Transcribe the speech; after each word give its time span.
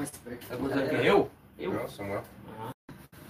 mais. 0.00 0.10
Tá? 0.10 0.94
Eu? 1.04 1.30
Eu? 1.58 1.74
Não, 1.74 1.88
Samuel. 1.88 2.24
Ah. 2.58 2.70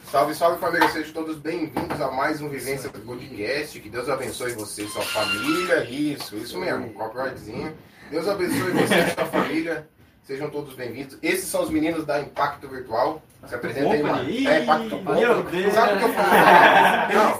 Salve, 0.04 0.34
salve 0.34 0.60
família, 0.60 0.88
sejam 0.88 1.12
todos 1.12 1.36
bem-vindos 1.36 2.00
a 2.00 2.10
mais 2.10 2.40
um 2.40 2.48
Vivência 2.48 2.88
do 2.88 3.00
Podcast. 3.00 3.80
Que 3.80 3.90
Deus 3.90 4.08
abençoe 4.08 4.52
você 4.52 4.84
e 4.84 4.88
sua 4.88 5.02
família. 5.02 5.84
Isso, 5.84 6.36
isso 6.36 6.58
mesmo, 6.58 6.92
copyrightzinho. 6.92 7.76
Deus 8.10 8.28
abençoe 8.28 8.70
você 8.70 8.94
e 8.94 9.10
sua 9.14 9.26
família. 9.26 9.88
Sejam 10.22 10.48
todos 10.48 10.74
bem-vindos. 10.74 11.18
Esses 11.22 11.46
são 11.46 11.62
os 11.62 11.70
meninos 11.70 12.06
da 12.06 12.20
Impacto 12.20 12.68
Virtual. 12.68 13.20
Aí, 13.42 14.02
mano. 14.02 14.18
Company? 14.18 14.46
É, 14.46 14.60
Impacto 14.60 14.90
Company. 14.90 15.20
meu 15.20 15.42
Deus. 15.44 15.72
Sabe 15.74 15.94
o 15.94 15.98
que 15.98 16.04
eu 16.04 16.12
falei? 16.12 16.40
Não, 17.16 17.30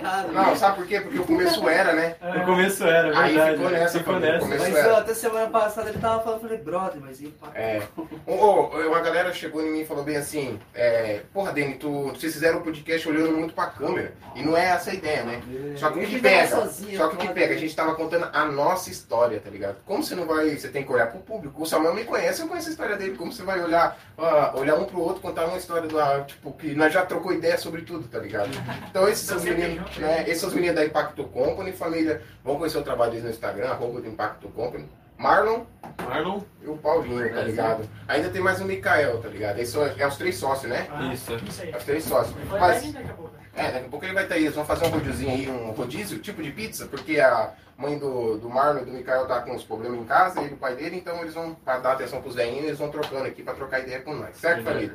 Tá 0.00 0.26
não, 0.32 0.56
sabe 0.56 0.76
por 0.76 0.86
quê? 0.86 1.00
Porque 1.00 1.18
o 1.18 1.24
começo 1.24 1.68
era, 1.68 1.92
né? 1.92 2.14
No 2.36 2.44
começo 2.44 2.84
era, 2.84 3.08
é 3.08 3.16
Aí 3.16 3.34
verdade. 3.34 3.56
ficou 3.56 3.70
nessa, 3.70 3.98
Ficou 3.98 4.20
nessa. 4.20 4.38
começo 4.38 4.62
Mas 4.64 4.76
era. 4.76 4.98
até 4.98 5.14
semana 5.14 5.46
passada 5.48 5.88
ele 5.90 5.98
tava 5.98 6.22
falando, 6.22 6.36
eu 6.42 6.48
falei, 6.48 6.58
brother, 6.58 7.00
mas 7.00 7.20
ele 7.20 7.34
pá. 7.40 7.48
É. 7.54 7.82
Uma 8.26 9.00
galera 9.00 9.32
chegou 9.32 9.62
em 9.62 9.72
mim 9.72 9.80
e 9.80 9.86
falou 9.86 10.04
bem 10.04 10.16
assim, 10.16 10.58
é, 10.74 11.22
porra, 11.32 11.52
Dani, 11.52 11.74
tu, 11.74 12.08
vocês 12.08 12.32
fizeram 12.32 12.58
o 12.58 12.62
podcast 12.62 13.08
olhando 13.08 13.32
muito 13.32 13.54
pra 13.54 13.66
câmera. 13.66 14.12
E 14.34 14.42
não 14.42 14.56
é 14.56 14.66
essa 14.66 14.90
a 14.90 14.94
ideia, 14.94 15.22
né? 15.24 15.40
Só 15.76 15.90
que 15.90 15.98
o 16.00 16.06
que 16.06 16.20
pega, 16.20 16.48
sozinho, 16.48 16.96
só 16.96 17.08
que 17.08 17.14
o 17.16 17.18
que 17.18 17.28
pega, 17.28 17.54
a 17.54 17.58
gente 17.58 17.74
tava 17.74 17.94
contando 17.94 18.28
a 18.32 18.44
nossa 18.44 18.90
história, 18.90 19.40
tá 19.40 19.50
ligado? 19.50 19.76
Como 19.84 20.02
você 20.02 20.14
não 20.14 20.26
vai, 20.26 20.50
você 20.56 20.68
tem 20.68 20.84
que 20.84 20.92
olhar 20.92 21.08
pro 21.08 21.18
público. 21.20 21.62
O 21.62 21.66
Samuel 21.66 21.94
me 21.94 22.04
conhece, 22.04 22.40
eu 22.42 22.48
conheço 22.48 22.68
a 22.68 22.72
história 22.72 22.96
dele. 22.96 23.16
Como 23.16 23.32
você 23.32 23.42
vai 23.42 23.60
olhar, 23.62 23.98
ah, 24.18 24.52
olhar 24.54 24.76
um 24.76 24.84
pro 24.84 25.00
outro, 25.00 25.20
contar 25.30 25.46
uma 25.46 25.56
história 25.56 25.88
da, 25.88 26.24
tipo, 26.24 26.52
que 26.52 26.74
nós 26.74 26.92
já 26.92 27.06
trocou 27.06 27.32
ideia 27.32 27.56
sobre 27.56 27.82
tudo, 27.82 28.08
tá 28.08 28.18
ligado? 28.18 28.50
Então 28.90 29.08
esses 29.08 29.26
são 29.26 29.36
os 29.36 29.44
meninos, 29.44 29.96
né? 29.96 30.22
Esses 30.22 30.40
são 30.40 30.48
os 30.48 30.54
meninos 30.54 30.76
da 30.76 30.84
Impacto 30.84 31.24
Company, 31.24 31.72
família. 31.72 32.22
Vão 32.44 32.56
conhecer 32.56 32.78
o 32.78 32.82
trabalho 32.82 33.12
deles 33.12 33.24
no 33.24 33.30
Instagram, 33.30 33.68
arroba 33.68 34.00
do 34.00 34.08
Impacto 34.08 34.48
Company. 34.48 34.88
Marlon 35.16 35.64
Marlon? 36.02 36.40
e 36.62 36.66
o 36.66 36.78
Paulinho, 36.78 37.32
tá 37.32 37.42
ligado? 37.42 37.88
Ainda 38.08 38.30
tem 38.30 38.40
mais 38.40 38.58
o 38.60 38.64
Mikael, 38.64 39.20
tá 39.20 39.28
ligado? 39.28 39.58
Eles 39.58 39.68
são, 39.68 39.84
é 39.84 40.06
os 40.06 40.16
três 40.16 40.36
sócios, 40.36 40.70
né? 40.70 40.88
Isso. 41.12 41.34
Isso 41.46 41.62
aí. 41.62 41.70
É 41.70 41.76
os 41.76 41.84
três 41.84 42.04
sócios. 42.04 42.34
Mas, 42.48 42.82
vir 42.82 42.92
daqui 42.94 43.10
a 43.10 43.14
pouco. 43.14 43.30
é, 43.54 43.64
daqui 43.64 43.86
a 43.86 43.88
pouco 43.88 44.04
ele 44.06 44.14
vai 44.14 44.22
estar 44.22 44.34
aí. 44.36 44.44
Eles 44.44 44.54
vão 44.54 44.64
fazer 44.64 44.86
um 44.86 44.88
rodízio 44.88 45.28
aí, 45.28 45.50
um 45.50 45.70
rodízio, 45.72 46.18
tipo 46.20 46.42
de 46.42 46.50
pizza, 46.50 46.86
porque 46.86 47.20
a 47.20 47.52
mãe 47.76 47.98
do, 47.98 48.38
do 48.38 48.48
Marlon 48.48 48.80
e 48.80 48.84
do 48.86 48.92
Mikael 48.92 49.26
tá 49.26 49.42
com 49.42 49.52
uns 49.52 49.62
problemas 49.62 50.00
em 50.00 50.04
casa, 50.04 50.40
ele 50.40 50.52
e 50.52 50.54
o 50.54 50.56
pai 50.56 50.74
dele, 50.74 50.96
então 50.96 51.20
eles 51.20 51.34
vão, 51.34 51.54
pra 51.54 51.78
dar 51.78 51.92
atenção 51.92 52.22
pros 52.22 52.34
velhinhos, 52.34 52.64
eles 52.64 52.78
vão 52.78 52.90
trocando 52.90 53.26
aqui 53.26 53.42
pra 53.42 53.54
trocar 53.54 53.80
ideia 53.80 54.00
com 54.00 54.14
nós. 54.14 54.36
Certo, 54.36 54.64
família? 54.64 54.94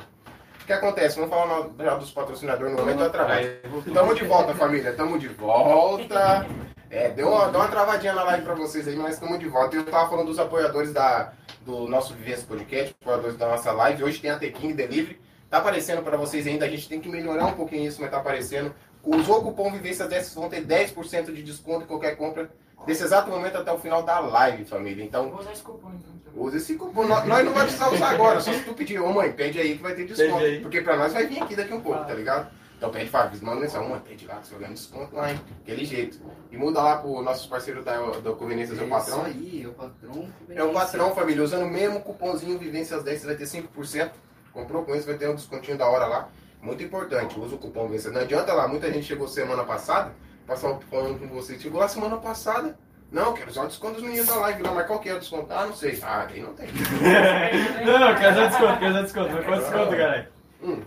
O 0.65 0.67
que 0.67 0.73
acontece? 0.73 1.15
Vamos 1.19 1.29
falar 1.29 1.69
já 1.77 1.93
dos 1.93 2.09
patrocinadores 2.09 2.73
no 2.73 2.79
momento 2.79 2.97
da 2.97 3.09
vou- 3.69 3.83
Tamo 3.83 4.15
de 4.15 4.23
volta, 4.25 4.55
família. 4.55 4.93
Tamo 4.93 5.19
de 5.19 5.27
volta. 5.27 6.47
É, 6.89 7.09
deu 7.09 7.29
uma, 7.29 7.49
deu 7.49 7.59
uma 7.59 7.69
travadinha 7.69 8.13
na 8.13 8.23
live 8.23 8.43
pra 8.43 8.55
vocês 8.55 8.87
aí, 8.87 8.95
mas 8.95 9.13
estamos 9.13 9.37
de 9.37 9.47
volta. 9.47 9.75
Eu 9.75 9.85
tava 9.85 10.09
falando 10.09 10.25
dos 10.25 10.39
apoiadores 10.39 10.91
da, 10.91 11.33
do 11.61 11.87
nosso 11.87 12.15
Vivência 12.15 12.47
Podcast, 12.47 12.95
apoiadores 12.99 13.37
da 13.37 13.47
nossa 13.47 13.71
live. 13.73 14.05
Hoje 14.05 14.19
tem 14.19 14.31
a 14.31 14.39
Tequim 14.39 14.73
Delivery. 14.73 15.21
Tá 15.51 15.59
aparecendo 15.59 16.01
pra 16.01 16.17
vocês 16.17 16.47
ainda. 16.47 16.65
A 16.65 16.69
gente 16.69 16.89
tem 16.89 16.99
que 16.99 17.09
melhorar 17.09 17.45
um 17.45 17.53
pouquinho 17.53 17.85
isso, 17.87 18.01
mas 18.01 18.09
tá 18.09 18.17
aparecendo. 18.17 18.73
Usou 19.03 19.41
o 19.41 19.43
cupom 19.43 19.71
Vivência 19.71 20.07
10, 20.07 20.23
vocês 20.23 20.33
vão 20.35 20.49
ter 20.49 20.65
10% 20.65 21.31
de 21.31 21.43
desconto 21.43 21.83
em 21.83 21.87
qualquer 21.87 22.15
compra 22.17 22.49
desse 22.87 23.03
exato 23.03 23.29
momento 23.29 23.59
até 23.59 23.71
o 23.71 23.77
final 23.77 24.01
da 24.01 24.17
live, 24.19 24.65
família. 24.65 25.03
Então, 25.03 25.29
Vou 25.29 25.41
usar 25.41 25.51
esse 25.51 25.61
cupom 25.61 25.91
então. 25.93 26.14
Usa 26.35 26.57
esse 26.57 26.75
cupom. 26.75 27.07
Nós 27.07 27.25
nós 27.25 27.45
não 27.45 27.53
vamos 27.53 27.73
precisar 27.73 27.89
usar 27.93 28.09
agora, 28.09 28.41
só 28.41 28.51
se 28.51 28.59
tu 28.59 28.73
pedir, 28.73 28.99
ô 28.99 29.11
mãe, 29.13 29.31
pede 29.31 29.59
aí 29.59 29.77
que 29.77 29.81
vai 29.81 29.95
ter 29.95 30.05
desconto. 30.05 30.43
Porque 30.61 30.81
pra 30.81 30.97
nós 30.97 31.13
vai 31.13 31.25
vir 31.25 31.41
aqui 31.41 31.55
daqui 31.55 31.73
um 31.73 31.81
pouco, 31.81 32.03
tá 32.05 32.13
ligado? 32.13 32.49
Então 32.77 32.89
pede 32.89 33.09
Fábio, 33.09 33.39
manda 33.41 33.61
mensagem, 33.61 33.87
mãe, 33.89 34.01
pede 34.01 34.27
lá 34.27 34.35
que 34.35 34.47
você 34.47 34.51
vai 34.51 34.63
ganhar 34.63 34.73
desconto 34.73 35.15
lá, 35.15 35.31
hein? 35.31 35.39
Aquele 35.63 35.85
jeito. 35.85 36.19
E 36.51 36.57
muda 36.57 36.81
lá 36.81 36.97
pro 36.97 37.21
nossos 37.21 37.47
parceiros 37.47 37.85
da, 37.85 37.97
da 38.19 38.33
Conveniências, 38.33 38.77
é 38.77 38.83
o 38.83 38.89
patrão. 38.89 39.27
Isso 39.27 39.37
aí, 39.37 39.63
é 39.63 39.67
o 39.67 39.73
patrão. 39.73 40.29
É 40.49 40.63
o 40.63 40.73
patrão, 40.73 41.15
família. 41.15 41.43
Usando 41.43 41.63
o 41.63 41.69
mesmo 41.69 42.01
cupomzinho 42.01 42.59
Vivências 42.59 43.01
10, 43.01 43.21
você 43.21 43.27
vai 43.27 43.35
ter 43.35 43.45
5%. 43.45 44.11
Comprou 44.51 44.83
com 44.83 44.93
isso, 44.93 45.05
vai 45.07 45.15
ter 45.15 45.29
um 45.29 45.35
descontinho 45.35 45.77
da 45.77 45.87
hora 45.87 46.05
lá. 46.05 46.29
Muito 46.61 46.83
importante, 46.83 47.39
usa 47.39 47.55
o 47.55 47.57
cupom 47.57 47.85
Vivências. 47.85 48.13
Não 48.13 48.21
adianta 48.21 48.53
lá, 48.53 48.67
muita 48.67 48.91
gente 48.91 49.05
chegou 49.05 49.27
semana 49.27 49.63
passada, 49.63 50.11
passar 50.45 50.77
falando 50.89 51.17
com 51.17 51.27
você. 51.27 51.57
Chegou 51.57 51.79
lá 51.79 51.87
semana 51.87 52.17
passada. 52.17 52.77
Não, 53.11 53.33
quero 53.33 53.49
o 53.51 53.67
desconto 53.67 53.93
dos 53.95 54.03
meninos 54.03 54.27
da 54.27 54.35
live 54.35 54.63
lá, 54.63 54.71
mas 54.73 54.87
qual 54.87 54.99
que 54.99 55.09
é 55.09 55.13
o 55.13 55.19
desconto? 55.19 55.47
Ah, 55.53 55.65
não 55.67 55.73
sei. 55.75 55.99
Ah, 56.03 56.27
aí 56.29 56.41
não 56.41 56.53
tem. 56.53 56.67
Não, 57.85 57.99
não, 57.99 58.15
quer 58.15 58.33
dar 58.35 58.47
desconto, 58.47 58.79
quer 58.79 58.93
dar 58.93 59.01
desconto. 59.03 59.29
Não 59.31 59.43
quer 59.43 59.57
desconto, 59.59 59.89
caralho. 59.91 60.27
Hum, 60.61 60.81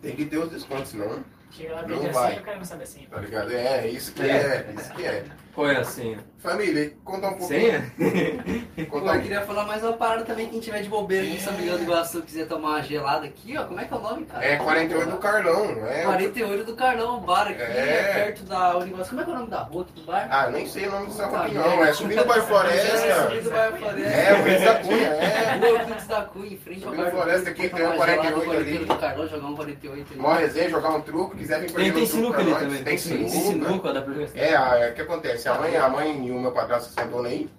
tem 0.00 0.16
que 0.16 0.24
ter 0.26 0.38
os 0.38 0.50
descontos, 0.50 0.88
senão, 0.90 1.24
Chega 1.50 1.74
lá, 1.74 1.82
Não 1.86 2.12
vai. 2.12 2.28
assim, 2.32 2.36
eu 2.38 2.44
quero 2.44 2.64
saber 2.64 2.82
assim. 2.84 3.06
tá 3.10 3.18
ligado? 3.18 3.52
É, 3.52 3.86
isso 3.88 4.12
que 4.12 4.22
é, 4.22 4.74
isso 4.76 4.92
que 4.94 5.04
é. 5.04 5.24
Qual 5.54 5.68
é 5.70 5.76
a 5.76 5.84
senha? 5.84 6.18
Família, 6.38 6.92
conta 7.04 7.28
um 7.28 7.34
pouquinho. 7.38 7.48
Senha? 7.48 7.92
Eu 8.76 9.22
queria 9.22 9.40
falar 9.42 9.64
mais 9.64 9.82
uma 9.82 9.92
parada 9.94 10.24
também, 10.24 10.48
quem 10.48 10.60
tiver 10.60 10.82
de 10.82 10.88
bobeira 10.88 11.24
aqui 11.24 11.36
em 11.36 11.40
São 11.40 11.52
Miguel 11.54 11.78
do 11.78 11.84
Iguaçu, 11.84 12.20
quiser 12.22 12.46
tomar 12.46 12.68
uma 12.70 12.82
gelada 12.82 13.24
aqui, 13.26 13.56
ó, 13.56 13.64
como 13.64 13.80
é 13.80 13.84
que 13.84 13.94
é 13.94 13.96
o 13.96 14.00
nome, 14.00 14.26
cara? 14.26 14.44
É 14.44 14.56
48 14.56 15.10
do 15.10 15.16
Carlão, 15.16 15.86
é. 15.86 16.02
48 16.02 16.64
do 16.64 16.74
Carlão, 16.76 17.16
o 17.16 17.20
bar 17.20 17.48
aqui, 17.48 17.62
É. 17.62 17.64
é. 17.64 18.24
perto 18.24 18.42
da 18.44 18.76
Uniguaçu. 18.76 19.10
Como 19.10 19.20
é 19.22 19.24
que 19.24 19.30
é 19.30 19.32
o 19.32 19.36
nome 19.38 19.50
da 19.50 19.58
rua 19.62 19.82
aqui 19.82 19.92
do 20.00 20.06
bar? 20.06 20.28
Ah, 20.30 20.50
nem 20.50 20.66
sei 20.66 20.86
o 20.86 20.90
nome 20.90 21.06
dessa 21.06 21.26
rua 21.26 21.38
aqui 21.44 21.54
não, 21.54 21.84
é 21.84 21.92
subindo 21.92 22.22
o 22.22 22.24
bairro 22.26 22.42
É, 22.42 22.46
Floresta. 22.46 23.22
subindo 23.22 23.46
o 23.46 23.50
bairro 23.52 23.76
Floresta. 23.78 24.10
É, 24.10 24.34
o 24.34 24.42
Prince 24.42 24.64
da 24.64 24.74
Cunha, 24.74 25.06
é. 25.08 25.54
Rua 25.64 25.68
Euclides 25.68 26.06
da 26.08 26.22
Cunha, 26.24 26.52
em 26.52 26.58
frente 26.58 26.84
ao 26.84 26.90
Subindo 26.90 27.04
bar 27.04 27.10
do 27.10 27.16
Floresta 27.16 27.50
aqui, 27.50 27.68
comprar 27.68 27.78
tem 27.78 27.86
um 27.86 27.94
uma 27.96 28.06
gelada 28.06 28.32
48 28.32 28.34
no 28.34 28.52
ali. 28.52 28.64
48 28.64 28.86
do 28.94 29.00
Carlão, 29.00 29.28
jogar 29.28 29.46
um 29.46 29.56
48 29.56 30.12
ali. 30.12 30.20
Mó 30.20 30.32
resenha, 30.34 30.68
jogar 30.70 30.90
um 30.90 31.00
truco, 31.00 31.36
quiser 31.36 31.60
vir 31.60 31.66
Tem, 31.66 31.74
perder 31.74 31.92
tem 31.92 32.06
truco 32.06 32.16
sinuca 32.16 32.34
pra 32.34 32.42
ali 32.42 32.54
também. 32.54 32.76
Tem 32.76 32.84
Tem 32.84 32.98
sinuca. 32.98 33.30
sinuca, 33.30 33.92
dá 33.94 34.02
pra 34.02 34.12
jogar. 34.12 34.28
É, 34.34 34.52
é, 34.52 34.90
o 34.90 34.94
que 34.94 35.00
acontece? 35.02 35.43
A 35.46 35.54
mãe, 35.58 35.76
a 35.76 35.88
mãe 35.88 36.26
e 36.26 36.30
o 36.30 36.40
meu 36.40 36.52
padrasto 36.52 36.88
que 36.88 36.94
são 36.94 37.08
dono 37.10 37.28
aí, 37.28 37.50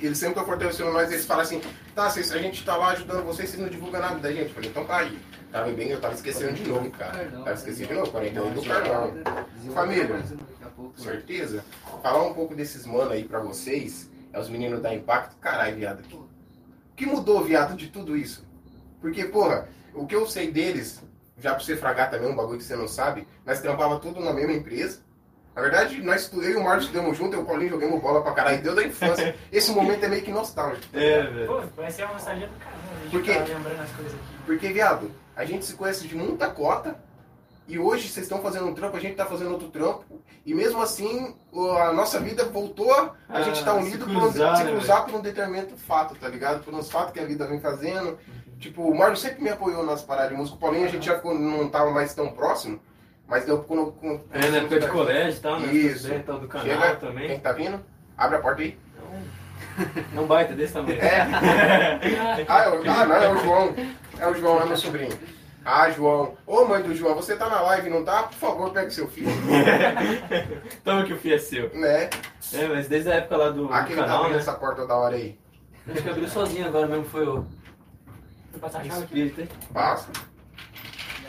eles 0.00 0.18
sempre 0.18 0.34
estão 0.34 0.44
fortalecendo 0.44 0.92
nós, 0.92 1.10
eles 1.10 1.24
falam 1.24 1.42
assim, 1.42 1.60
tá, 1.94 2.10
vocês, 2.10 2.30
a 2.32 2.38
gente 2.38 2.64
tá 2.64 2.76
lá 2.76 2.88
ajudando 2.88 3.24
vocês, 3.24 3.48
vocês 3.48 3.62
não 3.62 3.68
divulgam 3.68 4.00
nada 4.00 4.18
da 4.18 4.30
gente. 4.30 4.48
Eu 4.48 4.54
falei, 4.54 4.70
então 4.70 4.84
tá 4.84 4.98
aí. 4.98 5.18
Tava 5.50 5.70
bem, 5.70 5.88
eu 5.88 6.00
tava 6.00 6.14
esquecendo 6.14 6.52
de 6.52 6.68
novo, 6.68 6.90
cara. 6.90 7.30
Tava 7.30 7.52
esquecendo 7.52 7.88
de 7.88 7.94
novo, 7.94 8.10
41 8.10 8.52
do 8.52 8.62
Carlão. 8.62 9.14
Família. 9.72 10.22
Certeza? 10.96 11.64
Falar 12.02 12.22
um 12.24 12.34
pouco 12.34 12.54
desses 12.54 12.84
mano 12.84 13.12
aí 13.12 13.24
pra 13.24 13.40
vocês, 13.40 14.10
é 14.32 14.38
os 14.38 14.50
meninos 14.50 14.82
da 14.82 14.94
Impacto. 14.94 15.36
Caralho, 15.36 15.76
viado. 15.76 16.02
O 16.12 16.28
que 16.94 17.06
mudou, 17.06 17.42
viado, 17.42 17.74
de 17.74 17.88
tudo 17.88 18.16
isso? 18.16 18.46
Porque, 19.00 19.24
porra, 19.24 19.68
o 19.94 20.06
que 20.06 20.14
eu 20.14 20.26
sei 20.26 20.50
deles, 20.50 21.02
já 21.38 21.54
pra 21.54 21.64
você 21.64 21.76
fragar 21.76 22.10
também, 22.10 22.30
um 22.30 22.36
bagulho 22.36 22.58
que 22.58 22.64
você 22.64 22.76
não 22.76 22.88
sabe, 22.88 23.26
nós 23.46 23.60
trampava 23.60 23.98
tudo 23.98 24.20
na 24.20 24.32
mesma 24.32 24.52
empresa. 24.52 25.00
Na 25.56 25.62
verdade, 25.62 26.02
nós 26.02 26.20
estudei 26.22 26.52
e 26.52 26.56
o 26.56 26.62
Marcos 26.62 26.84
estudamos 26.84 27.16
junto, 27.16 27.32
eu 27.34 27.40
e 27.40 27.42
o 27.42 27.46
Paulinho 27.46 27.70
jogamos 27.70 27.98
bola 28.02 28.22
pra 28.22 28.32
caralho, 28.32 28.62
deu 28.62 28.74
da 28.74 28.84
infância. 28.84 29.34
Esse 29.50 29.70
momento 29.72 30.04
é 30.04 30.08
meio 30.08 30.22
que 30.22 30.30
nostálgico. 30.30 30.86
tá 30.92 31.00
É, 31.00 31.22
velho. 31.22 31.46
Pô, 31.46 31.60
vai 31.74 31.90
ser 31.90 32.04
uma 32.04 32.12
nostalgia 32.12 32.46
do 32.46 32.52
caramba. 32.58 32.78
A 32.90 33.02
gente 33.02 33.10
Por 33.10 33.22
quê? 33.22 33.34
tá 33.34 33.44
lembrando 33.44 33.80
as 33.82 33.90
coisas 33.92 34.12
aqui. 34.12 34.22
Porque, 34.44 34.68
viado, 34.68 35.10
a 35.34 35.44
gente 35.46 35.64
se 35.64 35.72
conhece 35.72 36.06
de 36.06 36.14
muita 36.14 36.48
cota 36.50 36.98
e 37.66 37.78
hoje 37.78 38.06
vocês 38.08 38.26
estão 38.26 38.42
fazendo 38.42 38.66
um 38.66 38.74
trampo, 38.74 38.98
a 38.98 39.00
gente 39.00 39.16
tá 39.16 39.24
fazendo 39.24 39.52
outro 39.52 39.68
trampo. 39.68 40.04
E 40.44 40.54
mesmo 40.54 40.80
assim, 40.82 41.34
a 41.80 41.92
nossa 41.94 42.20
vida 42.20 42.44
voltou, 42.44 43.12
a 43.26 43.40
gente 43.40 43.64
tá 43.64 43.70
Ah, 43.70 43.74
unido 43.76 44.04
se 44.06 44.12
por 44.12 44.16
um, 44.16 44.20
cruzar, 44.20 44.56
se 44.58 44.64
né, 44.64 44.70
cruzar 44.72 45.04
por 45.06 45.14
um 45.14 45.20
determinado 45.22 45.74
fato, 45.78 46.14
tá 46.16 46.28
ligado? 46.28 46.62
Por 46.64 46.74
uns 46.74 46.90
fatos 46.90 47.12
que 47.14 47.18
a 47.18 47.24
vida 47.24 47.46
vem 47.46 47.60
fazendo. 47.60 48.18
Tipo, 48.60 48.82
o 48.82 48.94
Mário 48.96 49.16
sempre 49.16 49.42
me 49.42 49.48
apoiou 49.48 49.84
nas 49.86 50.02
paradas 50.02 50.32
de 50.32 50.36
música. 50.36 50.56
O 50.56 50.60
Paulinho 50.60 50.84
a 50.84 50.88
gente 50.90 51.06
já 51.06 51.16
ficou, 51.16 51.34
não 51.34 51.68
tava 51.70 51.90
mais 51.92 52.14
tão 52.14 52.28
próximo, 52.30 52.78
mas 53.28 53.44
deu 53.44 53.58
quando. 53.62 53.92
quando 53.92 54.20
É, 54.32 54.50
na 54.50 54.56
época 54.58 54.80
de 54.80 54.86
colégio 54.88 55.38
e 55.38 55.40
tal, 55.42 55.60
né? 55.60 55.72
Isso. 55.72 56.08
Tal 56.24 56.38
do 56.40 56.48
canal 56.48 56.66
Chega, 56.66 56.96
também. 56.96 57.28
Quem 57.28 57.40
tá 57.40 57.52
vindo? 57.52 57.80
Abre 58.16 58.36
a 58.36 58.40
porta 58.40 58.62
aí. 58.62 58.78
É 60.14 60.20
um 60.20 60.26
baita 60.26 60.54
desse 60.54 60.72
tamanho. 60.72 60.98
É. 61.00 61.26
Ah, 62.48 62.62
é 62.64 62.68
o- 62.68 62.90
ah, 62.90 63.04
não, 63.06 63.16
é 63.16 63.28
o 63.32 63.38
João. 63.38 63.74
É 64.18 64.26
o 64.26 64.34
João, 64.34 64.62
é 64.62 64.64
meu 64.66 64.76
sobrinho. 64.76 65.18
Ah, 65.64 65.90
João. 65.90 66.36
Ô, 66.46 66.64
mãe 66.64 66.80
do 66.82 66.94
João, 66.94 67.14
você 67.14 67.34
tá 67.36 67.48
na 67.48 67.60
live, 67.60 67.90
não 67.90 68.04
tá? 68.04 68.22
Por 68.24 68.34
favor, 68.36 68.70
pegue 68.72 68.90
seu 68.92 69.08
filho. 69.08 69.28
Toma 70.84 71.04
que 71.04 71.12
o 71.12 71.18
fio 71.18 71.34
é 71.34 71.38
seu. 71.38 71.70
Né? 71.74 72.08
É, 72.52 72.68
mas 72.68 72.86
desde 72.88 73.10
a 73.10 73.14
época 73.16 73.36
lá 73.36 73.50
do, 73.50 73.72
Aquele 73.72 73.96
tá 73.96 74.02
canal, 74.02 74.18
abrindo 74.18 74.34
né? 74.34 74.40
essa 74.40 74.52
porta 74.52 74.86
da 74.86 74.94
hora 74.96 75.16
aí. 75.16 75.36
Acho 75.90 76.02
que 76.02 76.08
abriu 76.08 76.28
sozinho 76.28 76.66
agora 76.66 76.86
mesmo, 76.86 77.04
foi 77.04 77.26
o 77.26 77.44
Vou 78.52 78.60
passar 78.60 78.80
a 78.80 78.84
chave 78.84 79.02
aqui. 79.04 79.48
Passa. 79.72 80.08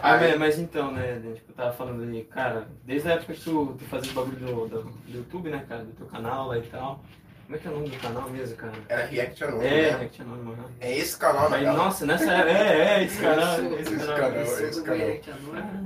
Ah, 0.01 0.13
Aí. 0.15 0.29
mas, 0.31 0.39
mas 0.39 0.59
então, 0.59 0.91
né, 0.91 1.19
tipo, 1.35 1.51
eu 1.51 1.55
tava 1.55 1.71
falando 1.73 2.03
ali, 2.03 2.23
cara, 2.25 2.67
desde 2.85 3.09
a 3.09 3.13
época 3.13 3.33
que 3.33 3.41
tu, 3.41 3.75
tu 3.77 3.85
fazia 3.85 4.11
o 4.11 4.15
bagulho 4.15 4.37
do, 4.37 4.67
do, 4.67 4.81
do 4.83 5.17
YouTube, 5.17 5.49
né, 5.49 5.63
cara, 5.67 5.83
do 5.83 5.91
teu 5.91 6.05
canal 6.07 6.47
lá 6.47 6.57
e 6.57 6.61
tal. 6.63 7.03
Como 7.45 7.55
é 7.55 7.59
que 7.61 7.65
é 7.69 7.71
o 7.71 7.75
nome 7.75 7.87
do 7.87 7.97
canal 8.01 8.29
mesmo, 8.29 8.57
cara? 8.57 8.73
Era 8.89 9.05
React 9.05 9.43
Anônimo, 9.45 9.63
É, 9.65 9.91
né? 9.93 9.97
né, 9.99 10.09
tinha 10.11 10.27
nome, 10.27 10.43
mano. 10.43 10.65
É 10.81 10.97
esse 10.97 11.17
canal, 11.17 11.49
Mas, 11.49 11.61
né? 11.63 11.71
nossa, 11.71 12.05
nessa 12.05 12.29
época, 12.29 12.51
é, 12.51 12.77
é, 12.99 13.03
esse 13.05 13.21
canal, 13.21 13.53
Isso, 13.53 13.73
esse 13.75 13.93
esse 13.93 14.05
canal. 14.05 14.17
canal. 14.17 14.41
Esse 14.41 14.79
do 14.79 14.83
canal. 14.83 14.99
React, 15.07 15.29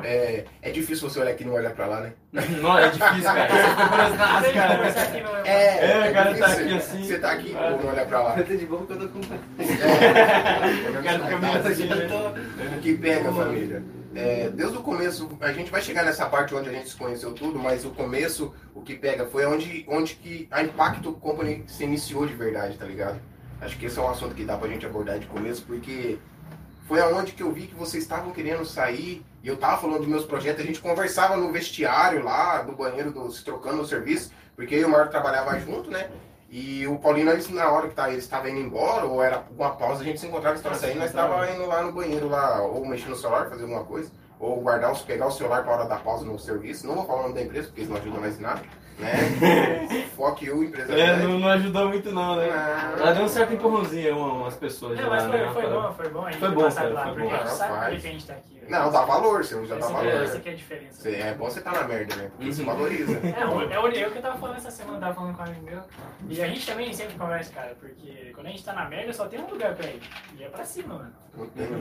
é? 0.02 0.08
É, 0.08 0.46
é 0.64 0.72
difícil 0.72 1.08
você 1.08 1.20
olhar 1.20 1.32
aqui 1.34 1.44
e 1.44 1.46
não 1.46 1.54
olhar 1.54 1.72
pra 1.76 1.86
lá, 1.86 2.02
né? 2.02 2.14
Não, 2.34 2.80
é 2.80 2.90
difícil, 2.90 3.24
cara. 3.24 3.48
Você 3.54 4.50
eu 4.50 4.54
cara. 4.56 4.88
aqui, 4.88 5.22
meu- 5.22 5.36
É, 5.46 6.10
o 6.10 6.14
cara 6.14 6.34
tá 6.36 6.46
aqui 6.48 6.74
assim. 6.74 7.04
Você 7.04 7.20
tá 7.20 7.32
aqui 7.32 7.54
ou 7.56 7.78
não 7.84 7.90
olha 7.92 8.06
pra 8.08 8.22
lá? 8.24 8.40
Eu 8.40 8.46
tô 8.48 8.56
de 8.56 8.66
boa 8.66 8.82
porque 8.82 8.94
eu 8.94 9.00
tô 9.00 9.08
com. 9.10 9.20
É. 9.60 10.90
O 11.00 11.04
cara 11.04 11.20
fica 11.20 11.38
meio 11.38 11.58
assim, 11.68 11.86
né? 11.86 12.76
O 12.78 12.82
que 12.82 12.98
pega, 12.98 13.32
família? 13.32 13.84
É, 14.14 14.50
desde 14.50 14.78
o 14.78 14.82
começo, 14.82 15.30
a 15.40 15.54
gente 15.54 15.72
vai 15.72 15.82
chegar 15.82 16.04
nessa 16.04 16.26
parte 16.26 16.54
onde 16.54 16.70
a 16.70 16.72
gente 16.74 16.90
se 16.90 16.96
conheceu 16.96 17.34
tudo, 17.34 17.58
mas 17.58 17.86
o 17.86 17.92
começo, 17.92 18.54
o 18.76 18.82
que 18.82 18.96
pega 18.96 19.26
foi 19.26 19.46
onde, 19.46 19.86
onde 19.88 20.16
que 20.16 20.48
a 20.52 20.62
Impacto 20.62 21.14
Company 21.14 21.64
se 21.68 21.84
iniciou 21.84 22.26
de 22.28 22.34
verdade, 22.34 22.78
tá 22.78 22.86
ligado? 22.86 23.22
Acho 23.62 23.78
que 23.78 23.86
esse 23.86 23.98
é 23.98 24.02
um 24.02 24.10
assunto 24.10 24.36
que 24.36 24.44
dá 24.44 24.58
pra 24.58 24.68
gente 24.68 24.86
abordar 24.86 25.18
de 25.18 25.28
começo, 25.28 25.64
porque 25.66 26.18
foi 26.88 27.00
aonde 27.00 27.32
que 27.32 27.42
eu 27.42 27.52
vi 27.54 27.68
que 27.68 27.76
vocês 27.76 28.04
estavam 28.04 28.32
querendo 28.32 28.66
sair 28.66 29.24
e 29.42 29.48
eu 29.48 29.56
tava 29.56 29.80
falando 29.80 30.00
dos 30.00 30.08
meus 30.08 30.26
projetos. 30.26 30.62
A 30.62 30.68
gente 30.68 30.82
conversava 30.82 31.38
no 31.38 31.52
vestiário 31.52 32.24
lá, 32.24 32.62
do 32.64 32.74
banheiro, 32.74 33.12
do, 33.12 33.32
se 33.32 33.46
trocando 33.46 33.82
o 33.82 33.88
serviço, 33.88 34.32
porque 34.58 34.76
eu 34.76 34.82
e 34.82 34.86
o 34.86 34.90
Marco 34.90 35.12
trabalhava 35.12 35.58
junto, 35.58 35.90
né? 35.90 36.10
E 36.54 36.86
o 36.86 37.00
Paulinho, 37.00 37.28
nós, 37.28 37.50
na 37.50 37.72
hora 37.72 37.88
que 37.88 37.96
tá, 37.96 38.10
ele 38.10 38.18
estava 38.18 38.50
indo 38.50 38.60
embora, 38.60 39.06
ou 39.06 39.24
era 39.24 39.38
alguma 39.38 39.70
pausa, 39.70 40.02
a 40.02 40.04
gente 40.04 40.20
se 40.20 40.28
encontrava, 40.28 40.58
estava 40.58 40.76
saindo, 40.76 41.00
nós 41.00 41.08
estava 41.08 41.50
indo 41.50 41.66
lá 41.66 41.82
no 41.82 41.94
banheiro, 41.94 42.28
lá, 42.28 42.62
ou 42.62 42.86
mexer 42.86 43.08
no 43.08 43.16
celular, 43.16 43.50
fazer 43.50 43.64
alguma 43.64 43.86
coisa, 43.86 44.12
ou 44.38 44.60
guardar, 44.60 44.94
pegar 45.06 45.28
o 45.28 45.32
celular 45.32 45.64
para 45.64 45.74
hora 45.74 45.86
da 45.86 45.96
pausa 45.96 46.26
no 46.26 46.38
serviço. 46.38 46.86
Não 46.86 46.96
vou 46.96 47.06
falar 47.06 47.20
o 47.20 47.24
nome 47.24 47.36
da 47.36 47.42
empresa, 47.44 47.68
porque 47.68 47.80
eles 47.80 47.90
não 47.90 47.96
ajudam 47.96 48.20
mais 48.20 48.38
nada, 48.38 48.62
né? 49.02 50.06
Fuck 50.16 50.46
you, 50.46 50.64
empresa 50.64 50.94
É, 50.94 51.18
não, 51.18 51.40
não 51.40 51.48
ajudou 51.50 51.88
muito 51.90 52.12
não, 52.12 52.36
né? 52.36 52.48
Não. 52.48 53.02
Ela 53.04 53.14
deu 53.14 53.24
um 53.24 53.28
certo 53.28 53.54
empurrãozinho 53.54 54.14
a 54.14 54.34
umas 54.34 54.56
pessoas 54.56 54.98
Não, 55.00 55.10
lá, 55.10 55.16
mas 55.16 55.24
foi, 55.26 55.32
né? 55.40 55.50
foi 55.52 55.64
Rafael? 55.64 55.82
bom, 55.82 55.94
foi 55.94 56.10
bom 56.10 56.26
a 56.26 56.32
gente 56.32 56.40
Foi 56.40 56.50
ter 56.50 56.56
bom, 56.56 56.72
cara, 56.72 56.90
lá, 56.90 57.04
foi 57.04 57.14
porque 57.14 57.28
bom. 57.28 57.34
a 57.34 57.38
gente 57.40 57.50
sabe 57.58 57.98
que 58.00 58.08
a 58.08 58.12
gente 58.12 58.26
tá 58.28 58.34
aqui. 58.34 58.60
velho. 58.60 58.72
Não, 58.72 58.92
dá 58.92 59.02
valor, 59.06 59.44
você 59.44 59.66
já 59.66 59.76
dá 59.76 59.80
Esse, 59.86 59.94
valor. 59.94 60.24
esse 60.24 60.40
que 60.40 60.50
é 60.50 60.52
a 60.52 60.56
diferença. 60.56 61.02
Você- 61.02 61.16
É 61.16 61.34
bom 61.34 61.46
você 61.50 61.62
tá 61.62 61.72
na 61.72 61.84
merda, 61.88 62.16
né? 62.16 62.32
Porque 62.38 62.54
se 62.54 62.62
Uhum. 62.62 62.68
valoriza. 62.68 63.12
É, 63.14 63.46
o- 63.46 63.62
é 63.72 63.80
o 63.80 63.88
eu 63.88 64.12
que 64.12 64.18
eu 64.18 64.22
tava 64.22 64.38
falando 64.38 64.58
essa 64.58 64.72
semana, 64.72 65.00
tava 65.00 65.14
falando 65.16 65.36
com 65.36 65.42
um 65.42 65.46
amigo 65.46 65.66
meu. 65.66 65.82
E 66.30 66.42
a 66.42 66.48
gente 66.48 66.66
também 66.66 66.94
sempre 66.94 67.16
conversa, 67.18 67.52
cara, 67.54 67.76
porque 67.80 68.32
quando 68.36 68.48
a 68.48 68.50
gente 68.50 68.64
tá 68.64 68.74
na 68.74 68.88
merda, 68.88 69.12
só 69.14 69.26
tem 69.26 69.40
um 69.42 69.50
lugar 69.50 69.74
pra 69.74 69.88
ir. 69.88 70.00
E 70.38 70.44
é 70.44 70.48
pra 70.50 70.64
cima, 70.64 70.94
mano. 70.96 71.12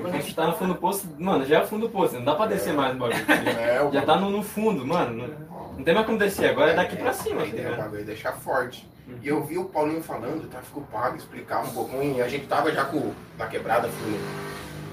Quando 0.03 0.15
a 0.15 0.19
gente 0.21 0.35
tá 0.35 0.47
no 0.47 0.53
fundo 0.55 0.75
do 0.75 0.81
poço, 0.81 1.07
mano, 1.19 1.45
já 1.45 1.59
é 1.59 1.63
o 1.63 1.67
fundo 1.67 1.87
do 1.87 1.93
poço, 1.93 2.15
não 2.15 2.25
dá 2.25 2.35
pra 2.35 2.47
descer 2.47 2.73
mais 2.73 2.93
no 2.95 3.01
bagulho. 3.01 3.25
É, 3.61 3.83
o 3.83 3.93
Já 3.93 4.03
tá 4.03 4.17
no, 4.17 4.31
no 4.31 4.43
fundo, 4.43 4.87
mano. 4.87 5.29
Não, 5.29 5.71
não 5.79 5.85
tem 5.85 5.95
mais 5.95 6.07
como 6.07 6.19
descer, 6.19 6.51
agora 6.51 6.71
é 6.71 6.75
daqui 6.75 6.97
pra 6.97 7.10
cima, 7.13 7.43
tá 7.47 7.57
É, 7.57 7.73
o 7.73 7.77
bagulho 7.77 8.05
deixar 8.05 8.33
forte. 8.33 8.89
Uhum. 9.09 9.19
E 9.23 9.29
eu 9.29 9.43
vi 9.45 9.59
o 9.59 9.65
Paulinho 9.65 10.03
falando, 10.03 10.45
o 10.45 10.49
tráfico 10.49 10.81
pago, 10.93 11.17
explicava 11.17 11.67
um 11.69 11.73
pouquinho, 11.75 12.17
e 12.19 12.23
a 12.23 12.29
gente 12.29 12.47
tava 12.47 12.71
já 12.73 12.85
com 12.85 13.13
na 13.39 13.47
quebrada 13.47 13.89
fluindo. 13.89 14.23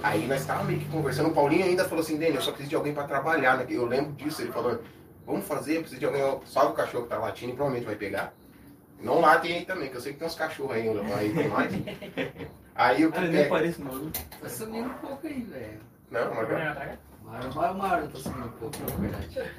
Aí 0.03 0.27
nós 0.27 0.45
tava 0.45 0.63
meio 0.63 0.79
que 0.79 0.85
conversando, 0.89 1.29
o 1.29 1.33
Paulinho 1.33 1.65
ainda 1.65 1.83
falou 1.85 2.03
assim, 2.03 2.13
Daniel, 2.17 2.35
eu 2.35 2.41
só 2.41 2.51
preciso 2.51 2.69
de 2.69 2.75
alguém 2.75 2.93
pra 2.93 3.03
trabalhar, 3.03 3.57
né? 3.57 3.65
Eu 3.69 3.85
lembro 3.85 4.11
disso, 4.13 4.41
ele 4.41 4.51
falou, 4.51 4.81
vamos 5.25 5.45
fazer, 5.45 5.77
eu 5.77 5.81
preciso 5.81 5.99
de 5.99 6.05
alguém, 6.05 6.39
salve 6.45 6.71
o 6.73 6.75
cachorro 6.75 7.03
que 7.03 7.09
tá 7.09 7.17
latindo 7.17 7.51
e 7.53 7.55
provavelmente 7.55 7.85
vai 7.85 7.95
pegar. 7.95 8.33
Não 9.01 9.19
latem 9.19 9.53
aí 9.57 9.65
também, 9.65 9.89
que 9.89 9.97
eu 9.97 10.01
sei 10.01 10.13
que 10.13 10.19
tem 10.19 10.27
uns 10.27 10.35
cachorros 10.35 10.75
aí, 10.75 10.87
aí 10.89 11.33
tem 11.33 11.47
mais. 11.49 11.71
Aí 12.79 13.03
o 13.07 13.11
que 13.11 13.17
Ah, 13.17 13.25
eu 13.25 13.31
nem 13.31 13.41
é? 13.41 13.45
parece 13.47 13.81
maluco. 13.81 14.11
Tá 14.39 14.47
sumindo 14.47 14.87
um 14.87 14.93
pouco 14.93 15.25
aí, 15.25 15.41
velho. 15.41 15.79
Não, 16.11 16.31
mas? 16.35 16.47
Mário, 17.23 17.55
Mário, 17.55 17.75
Mário, 17.75 18.07
tá 18.07 18.19
sumindo 18.19 18.45
um 18.45 18.51
pouco, 18.51 18.77
na 18.87 18.95
verdade. 18.97 19.51